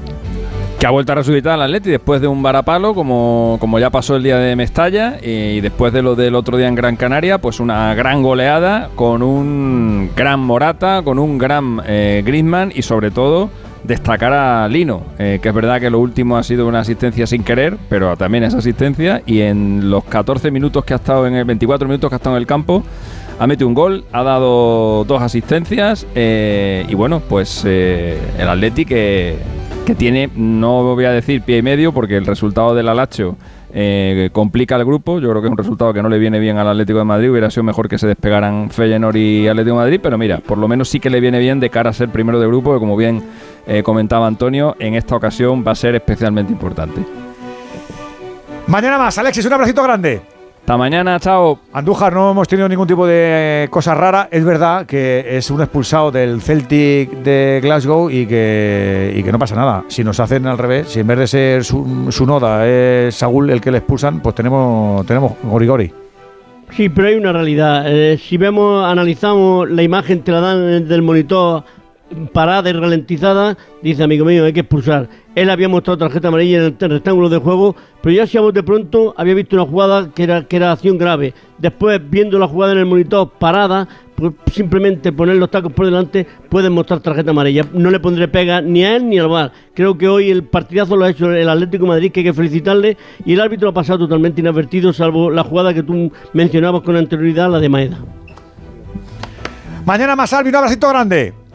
Que 0.81 0.86
ha 0.86 0.90
vuelto 0.90 1.12
a 1.12 1.15
resucitar 1.15 1.52
al 1.52 1.62
Atleti 1.62 1.88
después 1.90 2.20
de 2.20 2.26
un 2.26 2.42
varapalo, 2.42 2.92
como, 2.92 3.56
como 3.60 3.78
ya 3.78 3.90
pasó 3.90 4.17
el 4.17 4.24
día 4.24 4.38
de 4.38 4.56
Mestalla, 4.56 5.17
y 5.22 5.60
después 5.60 5.92
de 5.92 6.02
lo 6.02 6.17
del 6.17 6.35
otro 6.35 6.56
día 6.56 6.67
en 6.67 6.74
Gran 6.74 6.97
Canaria, 6.97 7.38
pues 7.38 7.60
una 7.60 7.94
gran 7.94 8.20
goleada 8.20 8.90
con 8.97 9.22
un 9.22 10.10
gran 10.17 10.40
Morata, 10.40 11.02
con 11.04 11.20
un 11.20 11.38
gran 11.38 11.81
eh, 11.86 12.22
Griezmann 12.26 12.72
y 12.74 12.83
sobre 12.83 13.12
todo 13.12 13.49
destacar 13.86 14.33
a 14.33 14.69
Lino, 14.69 15.02
eh, 15.19 15.38
que 15.40 15.49
es 15.49 15.54
verdad 15.54 15.81
que 15.81 15.90
lo 15.90 16.01
último 16.01 16.36
ha 16.36 16.42
sido 16.42 16.67
una 16.67 16.81
asistencia 16.81 17.26
sin 17.26 17.44
querer, 17.44 17.76
pero 17.88 18.17
también 18.17 18.44
es 18.44 18.54
asistencia, 18.54 19.22
y 19.26 19.40
en 19.40 19.90
los 19.90 20.04
14 20.04 20.51
minutos 20.51 20.85
que 20.85 20.92
ha 20.92 20.97
estado 20.97 21.26
en 21.26 21.35
el 21.35 21.44
24 21.44 21.86
minutos 21.86 22.10
que 22.10 22.15
ha 22.15 22.19
estado 22.19 22.36
en 22.36 22.42
el 22.42 22.47
campo, 22.47 22.83
ha 23.38 23.47
metido 23.47 23.69
un 23.69 23.74
gol, 23.74 24.04
ha 24.12 24.22
dado 24.22 25.04
dos 25.04 25.22
asistencias 25.22 26.06
eh, 26.15 26.86
y 26.88 26.94
bueno, 26.94 27.20
pues 27.20 27.62
eh, 27.67 28.19
el 28.38 28.49
Atleti 28.49 28.86
que, 28.86 29.36
que 29.85 29.94
tiene, 29.94 30.31
no 30.35 30.83
voy 30.94 31.04
a 31.04 31.10
decir 31.10 31.42
pie 31.42 31.58
y 31.58 31.62
medio 31.62 31.92
porque 31.92 32.17
el 32.17 32.24
resultado 32.24 32.74
del 32.74 32.88
Alacho 32.88 33.36
eh, 33.78 34.30
complica 34.32 34.74
el 34.76 34.86
grupo, 34.86 35.20
yo 35.20 35.28
creo 35.28 35.42
que 35.42 35.48
es 35.48 35.52
un 35.52 35.58
resultado 35.58 35.92
que 35.92 36.02
no 36.02 36.08
le 36.08 36.18
viene 36.18 36.38
bien 36.38 36.56
al 36.56 36.66
Atlético 36.66 36.98
de 36.98 37.04
Madrid, 37.04 37.30
hubiera 37.30 37.50
sido 37.50 37.62
mejor 37.62 37.90
que 37.90 37.98
se 37.98 38.06
despegaran 38.06 38.70
Feyenoord 38.70 39.16
y 39.16 39.48
Atlético 39.48 39.76
de 39.76 39.82
Madrid, 39.82 40.00
pero 40.02 40.16
mira, 40.16 40.38
por 40.38 40.56
lo 40.56 40.66
menos 40.66 40.88
sí 40.88 40.98
que 40.98 41.10
le 41.10 41.20
viene 41.20 41.38
bien 41.38 41.60
de 41.60 41.68
cara 41.68 41.90
a 41.90 41.92
ser 41.92 42.08
primero 42.08 42.40
de 42.40 42.46
grupo, 42.46 42.72
que 42.72 42.78
como 42.78 42.96
bien 42.96 43.22
eh, 43.66 43.82
comentaba 43.82 44.26
Antonio, 44.26 44.76
en 44.78 44.94
esta 44.94 45.14
ocasión 45.14 45.62
va 45.62 45.72
a 45.72 45.74
ser 45.74 45.94
especialmente 45.94 46.50
importante. 46.50 47.04
Mañana 48.66 48.96
más, 48.96 49.18
Alexis, 49.18 49.44
un 49.44 49.52
abracito 49.52 49.82
grande. 49.82 50.35
Hasta 50.66 50.78
mañana, 50.78 51.20
chao. 51.20 51.60
Andújar, 51.72 52.12
no 52.12 52.32
hemos 52.32 52.49
tenido 52.49 52.68
ningún 52.68 52.88
tipo 52.88 53.06
de 53.06 53.68
cosa 53.70 53.94
rara. 53.94 54.26
Es 54.32 54.44
verdad 54.44 54.84
que 54.84 55.24
es 55.24 55.49
un 55.49 55.60
expulsado 55.60 56.10
del 56.10 56.42
Celtic 56.42 57.08
de 57.22 57.60
Glasgow 57.62 58.10
y 58.10 58.26
que, 58.26 59.15
y 59.15 59.22
que 59.22 59.31
no 59.31 59.38
pasa 59.38 59.54
nada. 59.54 59.84
Si 59.86 60.02
nos 60.02 60.18
hacen 60.18 60.44
al 60.44 60.58
revés, 60.58 60.88
si 60.88 60.99
en 60.99 61.06
vez 61.06 61.18
de 61.18 61.26
ser 61.28 61.65
su, 61.65 62.08
su 62.10 62.26
noda 62.26 62.66
es 62.66 63.15
Saúl 63.15 63.50
el 63.50 63.60
que 63.60 63.70
le 63.70 63.78
expulsan, 63.78 64.18
pues 64.18 64.34
tenemos, 64.34 65.06
tenemos 65.06 65.34
gorigori. 65.44 65.92
Sí, 66.72 66.88
pero 66.88 67.06
hay 67.06 67.15
una 67.15 67.32
realidad. 67.32 67.84
Eh, 67.86 68.18
si 68.18 68.36
vemos, 68.36 68.84
analizamos 68.84 69.70
la 69.70 69.84
imagen, 69.84 70.22
te 70.22 70.32
la 70.32 70.40
dan 70.40 70.88
del 70.88 71.02
monitor 71.02 71.62
parada 72.33 72.71
y 72.71 72.72
ralentizada, 72.72 73.56
dice 73.83 74.03
amigo 74.03 74.24
mío, 74.24 74.44
hay 74.44 74.53
que 74.53 74.60
expulsar. 74.60 75.08
Él 75.35 75.51
había 75.51 75.69
mostrado 75.69 75.99
tarjeta 75.99 76.28
amarilla 76.28 76.67
en 76.67 76.76
el 76.78 76.90
rectángulo 76.90 77.28
de 77.28 77.39
juego, 77.39 77.76
pero 78.03 78.15
ya 78.15 78.26
si 78.26 78.39
de 78.39 78.62
pronto 78.62 79.15
había 79.17 79.35
visto 79.35 79.56
una 79.56 79.67
jugada 79.67 80.10
que 80.15 80.22
era, 80.22 80.47
que 80.47 80.56
era 80.56 80.72
acción 80.72 80.99
grave. 80.99 81.35
Después, 81.58 82.01
viendo 82.08 82.39
la 82.39 82.47
jugada 82.47 82.72
en 82.72 82.78
el 82.78 82.87
monitor 82.87 83.31
parada, 83.39 83.89
pues 84.15 84.33
simplemente 84.51 85.12
poner 85.12 85.37
los 85.37 85.51
tacos 85.51 85.72
por 85.72 85.85
delante 85.85 86.26
pueden 86.49 86.72
mostrar 86.72 87.01
tarjeta 87.01 87.33
amarilla. 87.33 87.65
No 87.72 87.90
le 87.90 88.01
pondré 88.01 88.28
pega 88.28 88.62
ni 88.62 88.85
a 88.85 88.97
él 88.97 89.08
ni 89.08 89.19
al 89.19 89.28
VAR. 89.28 89.53
Creo 89.74 89.99
que 89.99 90.08
hoy 90.08 90.31
el 90.31 90.44
partidazo 90.44 90.97
lo 90.97 91.05
ha 91.05 91.10
hecho 91.10 91.31
el 91.31 91.49
Atlético 91.49 91.87
Madrid, 91.87 92.10
que 92.12 92.21
hay 92.21 92.26
que 92.26 92.33
felicitarle, 92.33 92.97
y 93.24 93.35
el 93.35 93.40
árbitro 93.40 93.69
ha 93.69 93.74
pasado 93.74 93.99
totalmente 94.01 94.40
inadvertido, 94.40 94.92
salvo 94.92 95.31
la 95.31 95.44
jugada 95.44 95.74
que 95.74 95.83
tú 95.83 96.10
mencionabas 96.33 96.81
con 96.81 96.97
anterioridad, 96.97 97.51
la 97.51 97.58
de 97.58 97.69
Maeda. 97.69 97.99
Mañana 99.85 100.17
más, 100.17 100.33
Albi, 100.33 100.49
un 100.49 100.56
abracito 100.56 100.89
grande. 100.89 101.45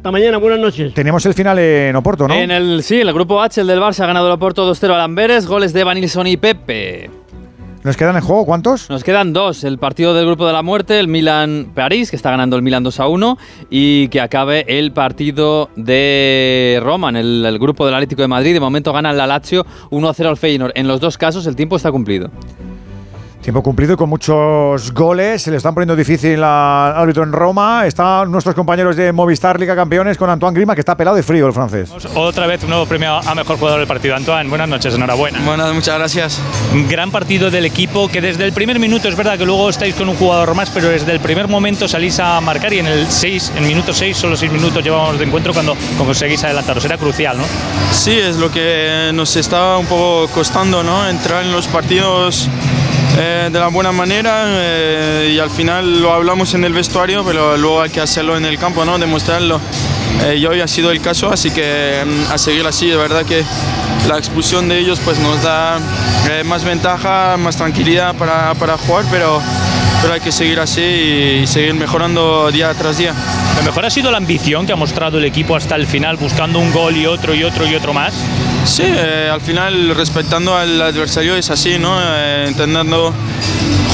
Hasta 0.00 0.12
mañana, 0.12 0.38
buenas 0.38 0.58
noches. 0.60 0.94
Tenemos 0.94 1.26
el 1.26 1.34
final 1.34 1.58
en 1.58 1.94
Oporto, 1.94 2.26
¿no? 2.26 2.32
En 2.32 2.50
el, 2.50 2.82
sí, 2.82 3.02
el 3.02 3.12
grupo 3.12 3.42
H, 3.42 3.60
el 3.60 3.66
del 3.66 3.80
Barça 3.80 4.00
ha 4.00 4.06
ganado 4.06 4.28
el 4.28 4.32
Oporto 4.32 4.66
2-0 4.66 4.94
al 4.94 5.00
Amberes, 5.02 5.46
goles 5.46 5.74
de 5.74 5.84
Vanilson 5.84 6.26
y 6.26 6.38
Pepe. 6.38 7.10
¿Nos 7.84 7.98
quedan 7.98 8.16
en 8.16 8.22
juego 8.22 8.46
cuántos? 8.46 8.88
Nos 8.88 9.04
quedan 9.04 9.34
dos. 9.34 9.62
El 9.62 9.76
partido 9.76 10.14
del 10.14 10.24
grupo 10.24 10.46
de 10.46 10.54
la 10.54 10.62
muerte, 10.62 10.98
el 10.98 11.06
Milan-París, 11.06 12.08
que 12.08 12.16
está 12.16 12.30
ganando 12.30 12.56
el 12.56 12.62
Milan 12.62 12.82
2 12.82 12.98
a 12.98 13.08
1, 13.08 13.38
y 13.68 14.08
que 14.08 14.22
acabe 14.22 14.64
el 14.66 14.92
partido 14.92 15.68
de 15.76 16.80
Roma, 16.82 17.10
en 17.10 17.16
el, 17.16 17.44
el 17.44 17.58
grupo 17.58 17.84
del 17.84 17.94
Atlético 17.94 18.22
de 18.22 18.28
Madrid. 18.28 18.54
De 18.54 18.60
momento 18.60 18.94
gana 18.94 19.12
la 19.12 19.26
Lazio 19.26 19.66
1 19.90 20.08
a 20.08 20.14
0 20.14 20.30
al 20.30 20.38
Feyenoord. 20.38 20.72
En 20.76 20.88
los 20.88 21.00
dos 21.00 21.18
casos 21.18 21.46
el 21.46 21.56
tiempo 21.56 21.76
está 21.76 21.92
cumplido. 21.92 22.30
Tiempo 23.42 23.62
cumplido 23.62 23.94
y 23.94 23.96
con 23.96 24.10
muchos 24.10 24.92
goles. 24.92 25.40
Se 25.40 25.50
le 25.50 25.56
están 25.56 25.72
poniendo 25.72 25.96
difícil 25.96 26.44
al 26.44 26.94
árbitro 26.94 27.22
en 27.22 27.32
Roma. 27.32 27.86
Están 27.86 28.30
nuestros 28.30 28.54
compañeros 28.54 28.96
de 28.96 29.12
Movistar 29.12 29.58
Liga 29.58 29.74
Campeones 29.74 30.18
con 30.18 30.28
Antoine 30.28 30.54
Grima, 30.54 30.74
que 30.74 30.82
está 30.82 30.94
pelado 30.94 31.16
de 31.16 31.22
frío 31.22 31.46
el 31.46 31.54
francés. 31.54 31.90
Otra 32.14 32.46
vez 32.46 32.62
un 32.64 32.68
nuevo 32.68 32.84
premio 32.84 33.16
a 33.16 33.34
mejor 33.34 33.56
jugador 33.56 33.78
del 33.78 33.88
partido. 33.88 34.14
Antoine, 34.14 34.50
buenas 34.50 34.68
noches, 34.68 34.94
enhorabuena. 34.94 35.40
Buenas, 35.42 35.72
muchas 35.72 35.96
gracias. 35.98 36.40
Gran 36.90 37.10
partido 37.10 37.50
del 37.50 37.64
equipo 37.64 38.08
que 38.08 38.20
desde 38.20 38.44
el 38.44 38.52
primer 38.52 38.78
minuto, 38.78 39.08
es 39.08 39.16
verdad 39.16 39.38
que 39.38 39.46
luego 39.46 39.70
estáis 39.70 39.94
con 39.94 40.10
un 40.10 40.16
jugador 40.16 40.54
más, 40.54 40.68
pero 40.68 40.90
desde 40.90 41.10
el 41.12 41.20
primer 41.20 41.48
momento 41.48 41.88
salís 41.88 42.20
a 42.20 42.38
marcar 42.42 42.74
y 42.74 42.80
en 42.80 42.88
el 42.88 43.06
6, 43.06 43.54
en 43.56 43.66
minuto 43.66 43.94
6, 43.94 44.18
solo 44.18 44.36
6 44.36 44.52
minutos 44.52 44.84
llevamos 44.84 45.18
de 45.18 45.24
encuentro 45.24 45.54
cuando 45.54 45.74
conseguís 45.96 46.44
adelantaros. 46.44 46.84
Era 46.84 46.98
crucial, 46.98 47.38
¿no? 47.38 47.44
Sí, 47.90 48.12
es 48.12 48.36
lo 48.36 48.50
que 48.52 49.12
nos 49.14 49.34
estaba 49.36 49.78
un 49.78 49.86
poco 49.86 50.28
costando, 50.34 50.82
¿no? 50.82 51.08
Entrar 51.08 51.42
en 51.42 51.52
los 51.52 51.68
partidos 51.68 52.50
eh, 53.22 53.50
de 53.52 53.60
la 53.60 53.68
buena 53.68 53.92
manera 53.92 54.44
eh, 54.46 55.32
y 55.34 55.38
al 55.38 55.50
final 55.50 56.00
lo 56.00 56.14
hablamos 56.14 56.54
en 56.54 56.64
el 56.64 56.72
vestuario, 56.72 57.22
pero 57.22 57.58
luego 57.58 57.82
hay 57.82 57.90
que 57.90 58.00
hacerlo 58.00 58.34
en 58.34 58.46
el 58.46 58.56
campo, 58.58 58.86
¿no? 58.86 58.98
Demostrarlo. 58.98 59.60
Eh, 60.22 60.36
y 60.36 60.46
hoy 60.46 60.62
ha 60.62 60.66
sido 60.66 60.90
el 60.90 61.02
caso, 61.02 61.30
así 61.30 61.50
que 61.50 62.02
mm, 62.02 62.32
a 62.32 62.38
seguir 62.38 62.66
así, 62.66 62.88
de 62.88 62.96
verdad 62.96 63.26
que 63.26 63.44
la 64.08 64.16
expulsión 64.16 64.70
de 64.70 64.78
ellos 64.78 65.00
pues 65.04 65.18
nos 65.18 65.42
da 65.42 65.78
más 66.46 66.64
ventaja, 66.64 67.36
más 67.36 67.58
tranquilidad 67.58 68.14
para, 68.14 68.54
para 68.54 68.78
jugar, 68.78 69.04
pero, 69.10 69.42
pero 70.00 70.14
hay 70.14 70.20
que 70.20 70.32
seguir 70.32 70.58
así 70.58 70.80
y 71.42 71.46
seguir 71.46 71.74
mejorando 71.74 72.50
día 72.50 72.72
tras 72.72 72.96
día. 72.96 73.14
Lo 73.60 73.66
mejor 73.66 73.84
ha 73.84 73.90
sido 73.90 74.10
la 74.10 74.16
ambición 74.16 74.66
que 74.66 74.72
ha 74.72 74.76
mostrado 74.76 75.18
el 75.18 75.24
equipo 75.26 75.54
hasta 75.54 75.76
el 75.76 75.86
final, 75.86 76.16
buscando 76.16 76.58
un 76.58 76.72
gol 76.72 76.96
y 76.96 77.04
otro 77.04 77.34
y 77.34 77.44
otro 77.44 77.68
y 77.68 77.74
otro 77.74 77.92
más. 77.92 78.14
Sí, 78.64 78.84
eh, 78.86 79.28
al 79.30 79.42
final 79.42 79.94
respetando 79.94 80.56
al 80.56 80.80
adversario 80.80 81.36
es 81.36 81.50
así, 81.50 81.78
¿no? 81.78 81.98
Eh, 82.02 82.46
intentando 82.48 83.12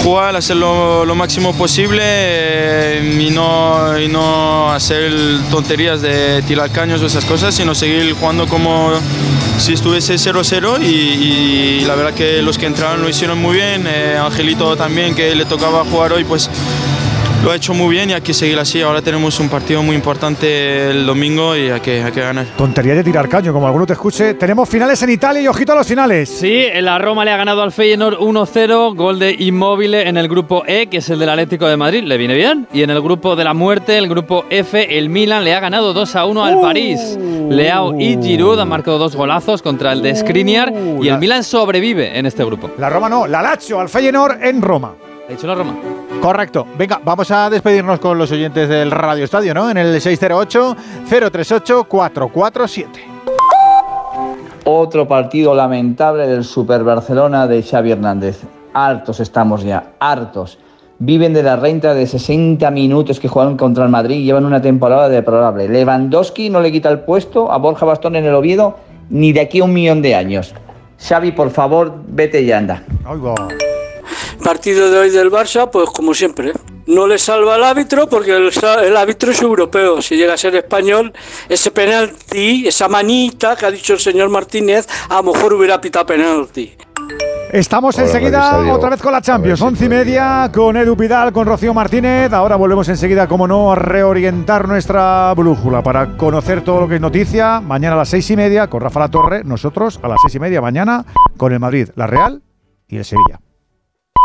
jugar, 0.04 0.36
hacer 0.36 0.56
lo, 0.56 1.04
lo 1.04 1.16
máximo 1.16 1.52
posible 1.52 2.00
eh, 2.04 3.26
y, 3.26 3.30
no, 3.30 3.98
y 3.98 4.06
no 4.06 4.70
hacer 4.72 5.12
tonterías 5.50 6.00
de 6.00 6.42
tirar 6.42 6.70
caños 6.70 7.02
o 7.02 7.06
esas 7.06 7.24
cosas, 7.24 7.52
sino 7.52 7.74
seguir 7.74 8.14
jugando 8.14 8.46
como 8.46 8.92
si 9.58 9.72
estuviese 9.72 10.14
0-0 10.14 10.80
y, 10.80 10.86
y 10.86 11.80
la 11.86 11.96
verdad 11.96 12.14
que 12.14 12.40
los 12.40 12.56
que 12.56 12.66
entraron 12.66 13.02
lo 13.02 13.08
hicieron 13.08 13.42
muy 13.42 13.56
bien, 13.56 13.84
eh, 13.88 14.16
Angelito 14.16 14.76
también 14.76 15.16
que 15.16 15.34
le 15.34 15.44
tocaba 15.44 15.84
jugar 15.84 16.12
hoy 16.12 16.22
pues 16.22 16.48
lo 17.46 17.52
ha 17.52 17.56
hecho 17.56 17.74
muy 17.74 17.94
bien 17.94 18.10
y 18.10 18.12
hay 18.12 18.22
que 18.22 18.34
seguir 18.34 18.58
así. 18.58 18.82
Ahora 18.82 19.00
tenemos 19.00 19.38
un 19.38 19.48
partido 19.48 19.80
muy 19.80 19.94
importante 19.94 20.90
el 20.90 21.06
domingo 21.06 21.54
y 21.54 21.70
hay 21.70 21.78
que, 21.78 22.02
hay 22.02 22.10
que 22.10 22.20
ganar. 22.20 22.44
Tontería 22.56 22.96
de 22.96 23.04
tirar 23.04 23.28
caño, 23.28 23.52
como 23.52 23.68
alguno 23.68 23.86
te 23.86 23.92
escuche. 23.92 24.34
Tenemos 24.34 24.68
finales 24.68 25.00
en 25.04 25.10
Italia 25.10 25.42
y 25.42 25.46
ojito 25.46 25.70
a 25.70 25.76
los 25.76 25.86
finales. 25.86 26.28
Sí, 26.28 26.66
la 26.80 26.98
Roma 26.98 27.24
le 27.24 27.30
ha 27.30 27.36
ganado 27.36 27.62
al 27.62 27.70
Feyenoord 27.70 28.18
1-0, 28.18 28.96
gol 28.96 29.20
de 29.20 29.36
Immobile 29.38 30.08
en 30.08 30.16
el 30.16 30.26
grupo 30.26 30.64
E, 30.66 30.88
que 30.88 30.96
es 30.96 31.08
el 31.08 31.20
del 31.20 31.28
Atlético 31.28 31.68
de 31.68 31.76
Madrid, 31.76 32.02
le 32.02 32.16
viene 32.16 32.34
bien. 32.34 32.66
Y 32.72 32.82
en 32.82 32.90
el 32.90 33.00
grupo 33.00 33.36
de 33.36 33.44
la 33.44 33.54
muerte, 33.54 33.96
el 33.96 34.08
grupo 34.08 34.44
F, 34.50 34.98
el 34.98 35.08
Milan 35.08 35.44
le 35.44 35.54
ha 35.54 35.60
ganado 35.60 35.94
2-1 35.94 36.44
al 36.44 36.60
París. 36.60 37.16
Leao 37.48 37.94
y 37.96 38.20
Giroud 38.20 38.58
han 38.58 38.68
marcado 38.68 38.98
dos 38.98 39.14
golazos 39.14 39.62
contra 39.62 39.92
el 39.92 40.02
de 40.02 40.16
Skriniar 40.16 40.72
y 41.00 41.06
el 41.06 41.18
Milan 41.18 41.44
sobrevive 41.44 42.18
en 42.18 42.26
este 42.26 42.44
grupo. 42.44 42.72
La 42.76 42.90
Roma 42.90 43.08
no, 43.08 43.28
la 43.28 43.40
Lazio 43.40 43.78
al 43.78 43.88
Feyenoord 43.88 44.42
en 44.42 44.60
Roma. 44.60 44.94
Ha 45.28 45.30
dicho 45.30 45.46
la 45.46 45.54
Roma. 45.54 46.05
Correcto. 46.20 46.66
Venga, 46.76 47.00
vamos 47.04 47.30
a 47.30 47.48
despedirnos 47.50 48.00
con 48.00 48.18
los 48.18 48.32
oyentes 48.32 48.68
del 48.68 48.90
Radio 48.90 49.24
Estadio, 49.24 49.54
¿no? 49.54 49.70
En 49.70 49.76
el 49.76 49.94
608-038-447. 50.00 52.86
Otro 54.64 55.06
partido 55.06 55.54
lamentable 55.54 56.26
del 56.26 56.42
Super 56.42 56.82
Barcelona 56.82 57.46
de 57.46 57.62
Xavi 57.62 57.92
Hernández. 57.92 58.40
Hartos 58.74 59.20
estamos 59.20 59.62
ya, 59.62 59.92
hartos. 60.00 60.58
Viven 60.98 61.34
de 61.34 61.42
la 61.42 61.56
renta 61.56 61.94
de 61.94 62.06
60 62.06 62.70
minutos 62.70 63.20
que 63.20 63.28
jugaron 63.28 63.56
contra 63.56 63.84
el 63.84 63.90
Madrid 63.90 64.16
y 64.16 64.24
llevan 64.24 64.44
una 64.44 64.60
temporada 64.60 65.08
deplorable. 65.08 65.68
Lewandowski 65.68 66.50
no 66.50 66.60
le 66.60 66.72
quita 66.72 66.88
el 66.88 67.00
puesto 67.00 67.52
a 67.52 67.58
Borja 67.58 67.86
Bastón 67.86 68.16
en 68.16 68.24
el 68.24 68.34
Oviedo 68.34 68.76
ni 69.10 69.32
de 69.32 69.42
aquí 69.42 69.60
a 69.60 69.64
un 69.64 69.72
millón 69.72 70.02
de 70.02 70.14
años. 70.14 70.54
Xavi, 70.98 71.32
por 71.32 71.50
favor, 71.50 71.94
vete 72.08 72.42
y 72.42 72.50
anda. 72.50 72.82
Partido 74.46 74.92
de 74.92 74.98
hoy 74.98 75.10
del 75.10 75.28
Barça, 75.28 75.68
pues 75.68 75.90
como 75.90 76.14
siempre. 76.14 76.52
No 76.86 77.08
le 77.08 77.18
salva 77.18 77.56
el 77.56 77.64
árbitro 77.64 78.08
porque 78.08 78.30
el, 78.30 78.52
el, 78.84 78.96
árbitro 78.96 79.32
es 79.32 79.42
europeo. 79.42 80.00
Si 80.00 80.14
llega 80.14 80.34
a 80.34 80.36
ser 80.36 80.54
español, 80.54 81.12
ese 81.48 81.72
penalti, 81.72 82.64
esa 82.64 82.86
manita 82.86 83.56
que 83.56 83.66
ha 83.66 83.72
dicho 83.72 83.94
el 83.94 83.98
señor 83.98 84.28
Martínez, 84.28 84.86
a 85.08 85.16
lo 85.16 85.32
mejor 85.32 85.54
hubiera 85.54 85.80
pitado 85.80 86.06
penalti. 86.06 86.76
Estamos 87.52 87.96
Hola, 87.96 88.06
enseguida 88.06 88.72
otra 88.72 88.90
vez 88.90 89.02
con 89.02 89.10
la 89.10 89.20
Champions. 89.20 89.60
Once 89.60 89.84
y 89.84 89.88
media 89.88 90.48
con 90.54 90.76
Edu 90.76 90.94
Vidal, 90.94 91.32
con 91.32 91.44
Rocío 91.44 91.74
Martínez. 91.74 92.32
Ahora 92.32 92.54
volvemos 92.54 92.88
enseguida, 92.88 93.26
como 93.26 93.48
no, 93.48 93.72
a 93.72 93.74
reorientar 93.74 94.68
nuestra 94.68 95.34
brújula 95.34 95.82
para 95.82 96.16
conocer 96.16 96.62
todo 96.62 96.82
lo 96.82 96.88
que 96.88 96.94
es 96.94 97.00
noticia. 97.00 97.60
Mañana 97.60 97.96
a 97.96 97.98
las 97.98 98.10
seis 98.10 98.30
y 98.30 98.36
media 98.36 98.68
con 98.68 98.80
Rafa 98.80 99.00
La 99.00 99.08
Torre. 99.08 99.42
Nosotros 99.42 99.98
a 100.04 100.06
las 100.06 100.18
seis 100.22 100.36
y 100.36 100.38
media 100.38 100.60
mañana 100.60 101.04
con 101.36 101.52
el 101.52 101.58
Madrid, 101.58 101.88
la 101.96 102.06
Real 102.06 102.42
y 102.86 102.98
el 102.98 103.04
Sevilla. 103.04 103.40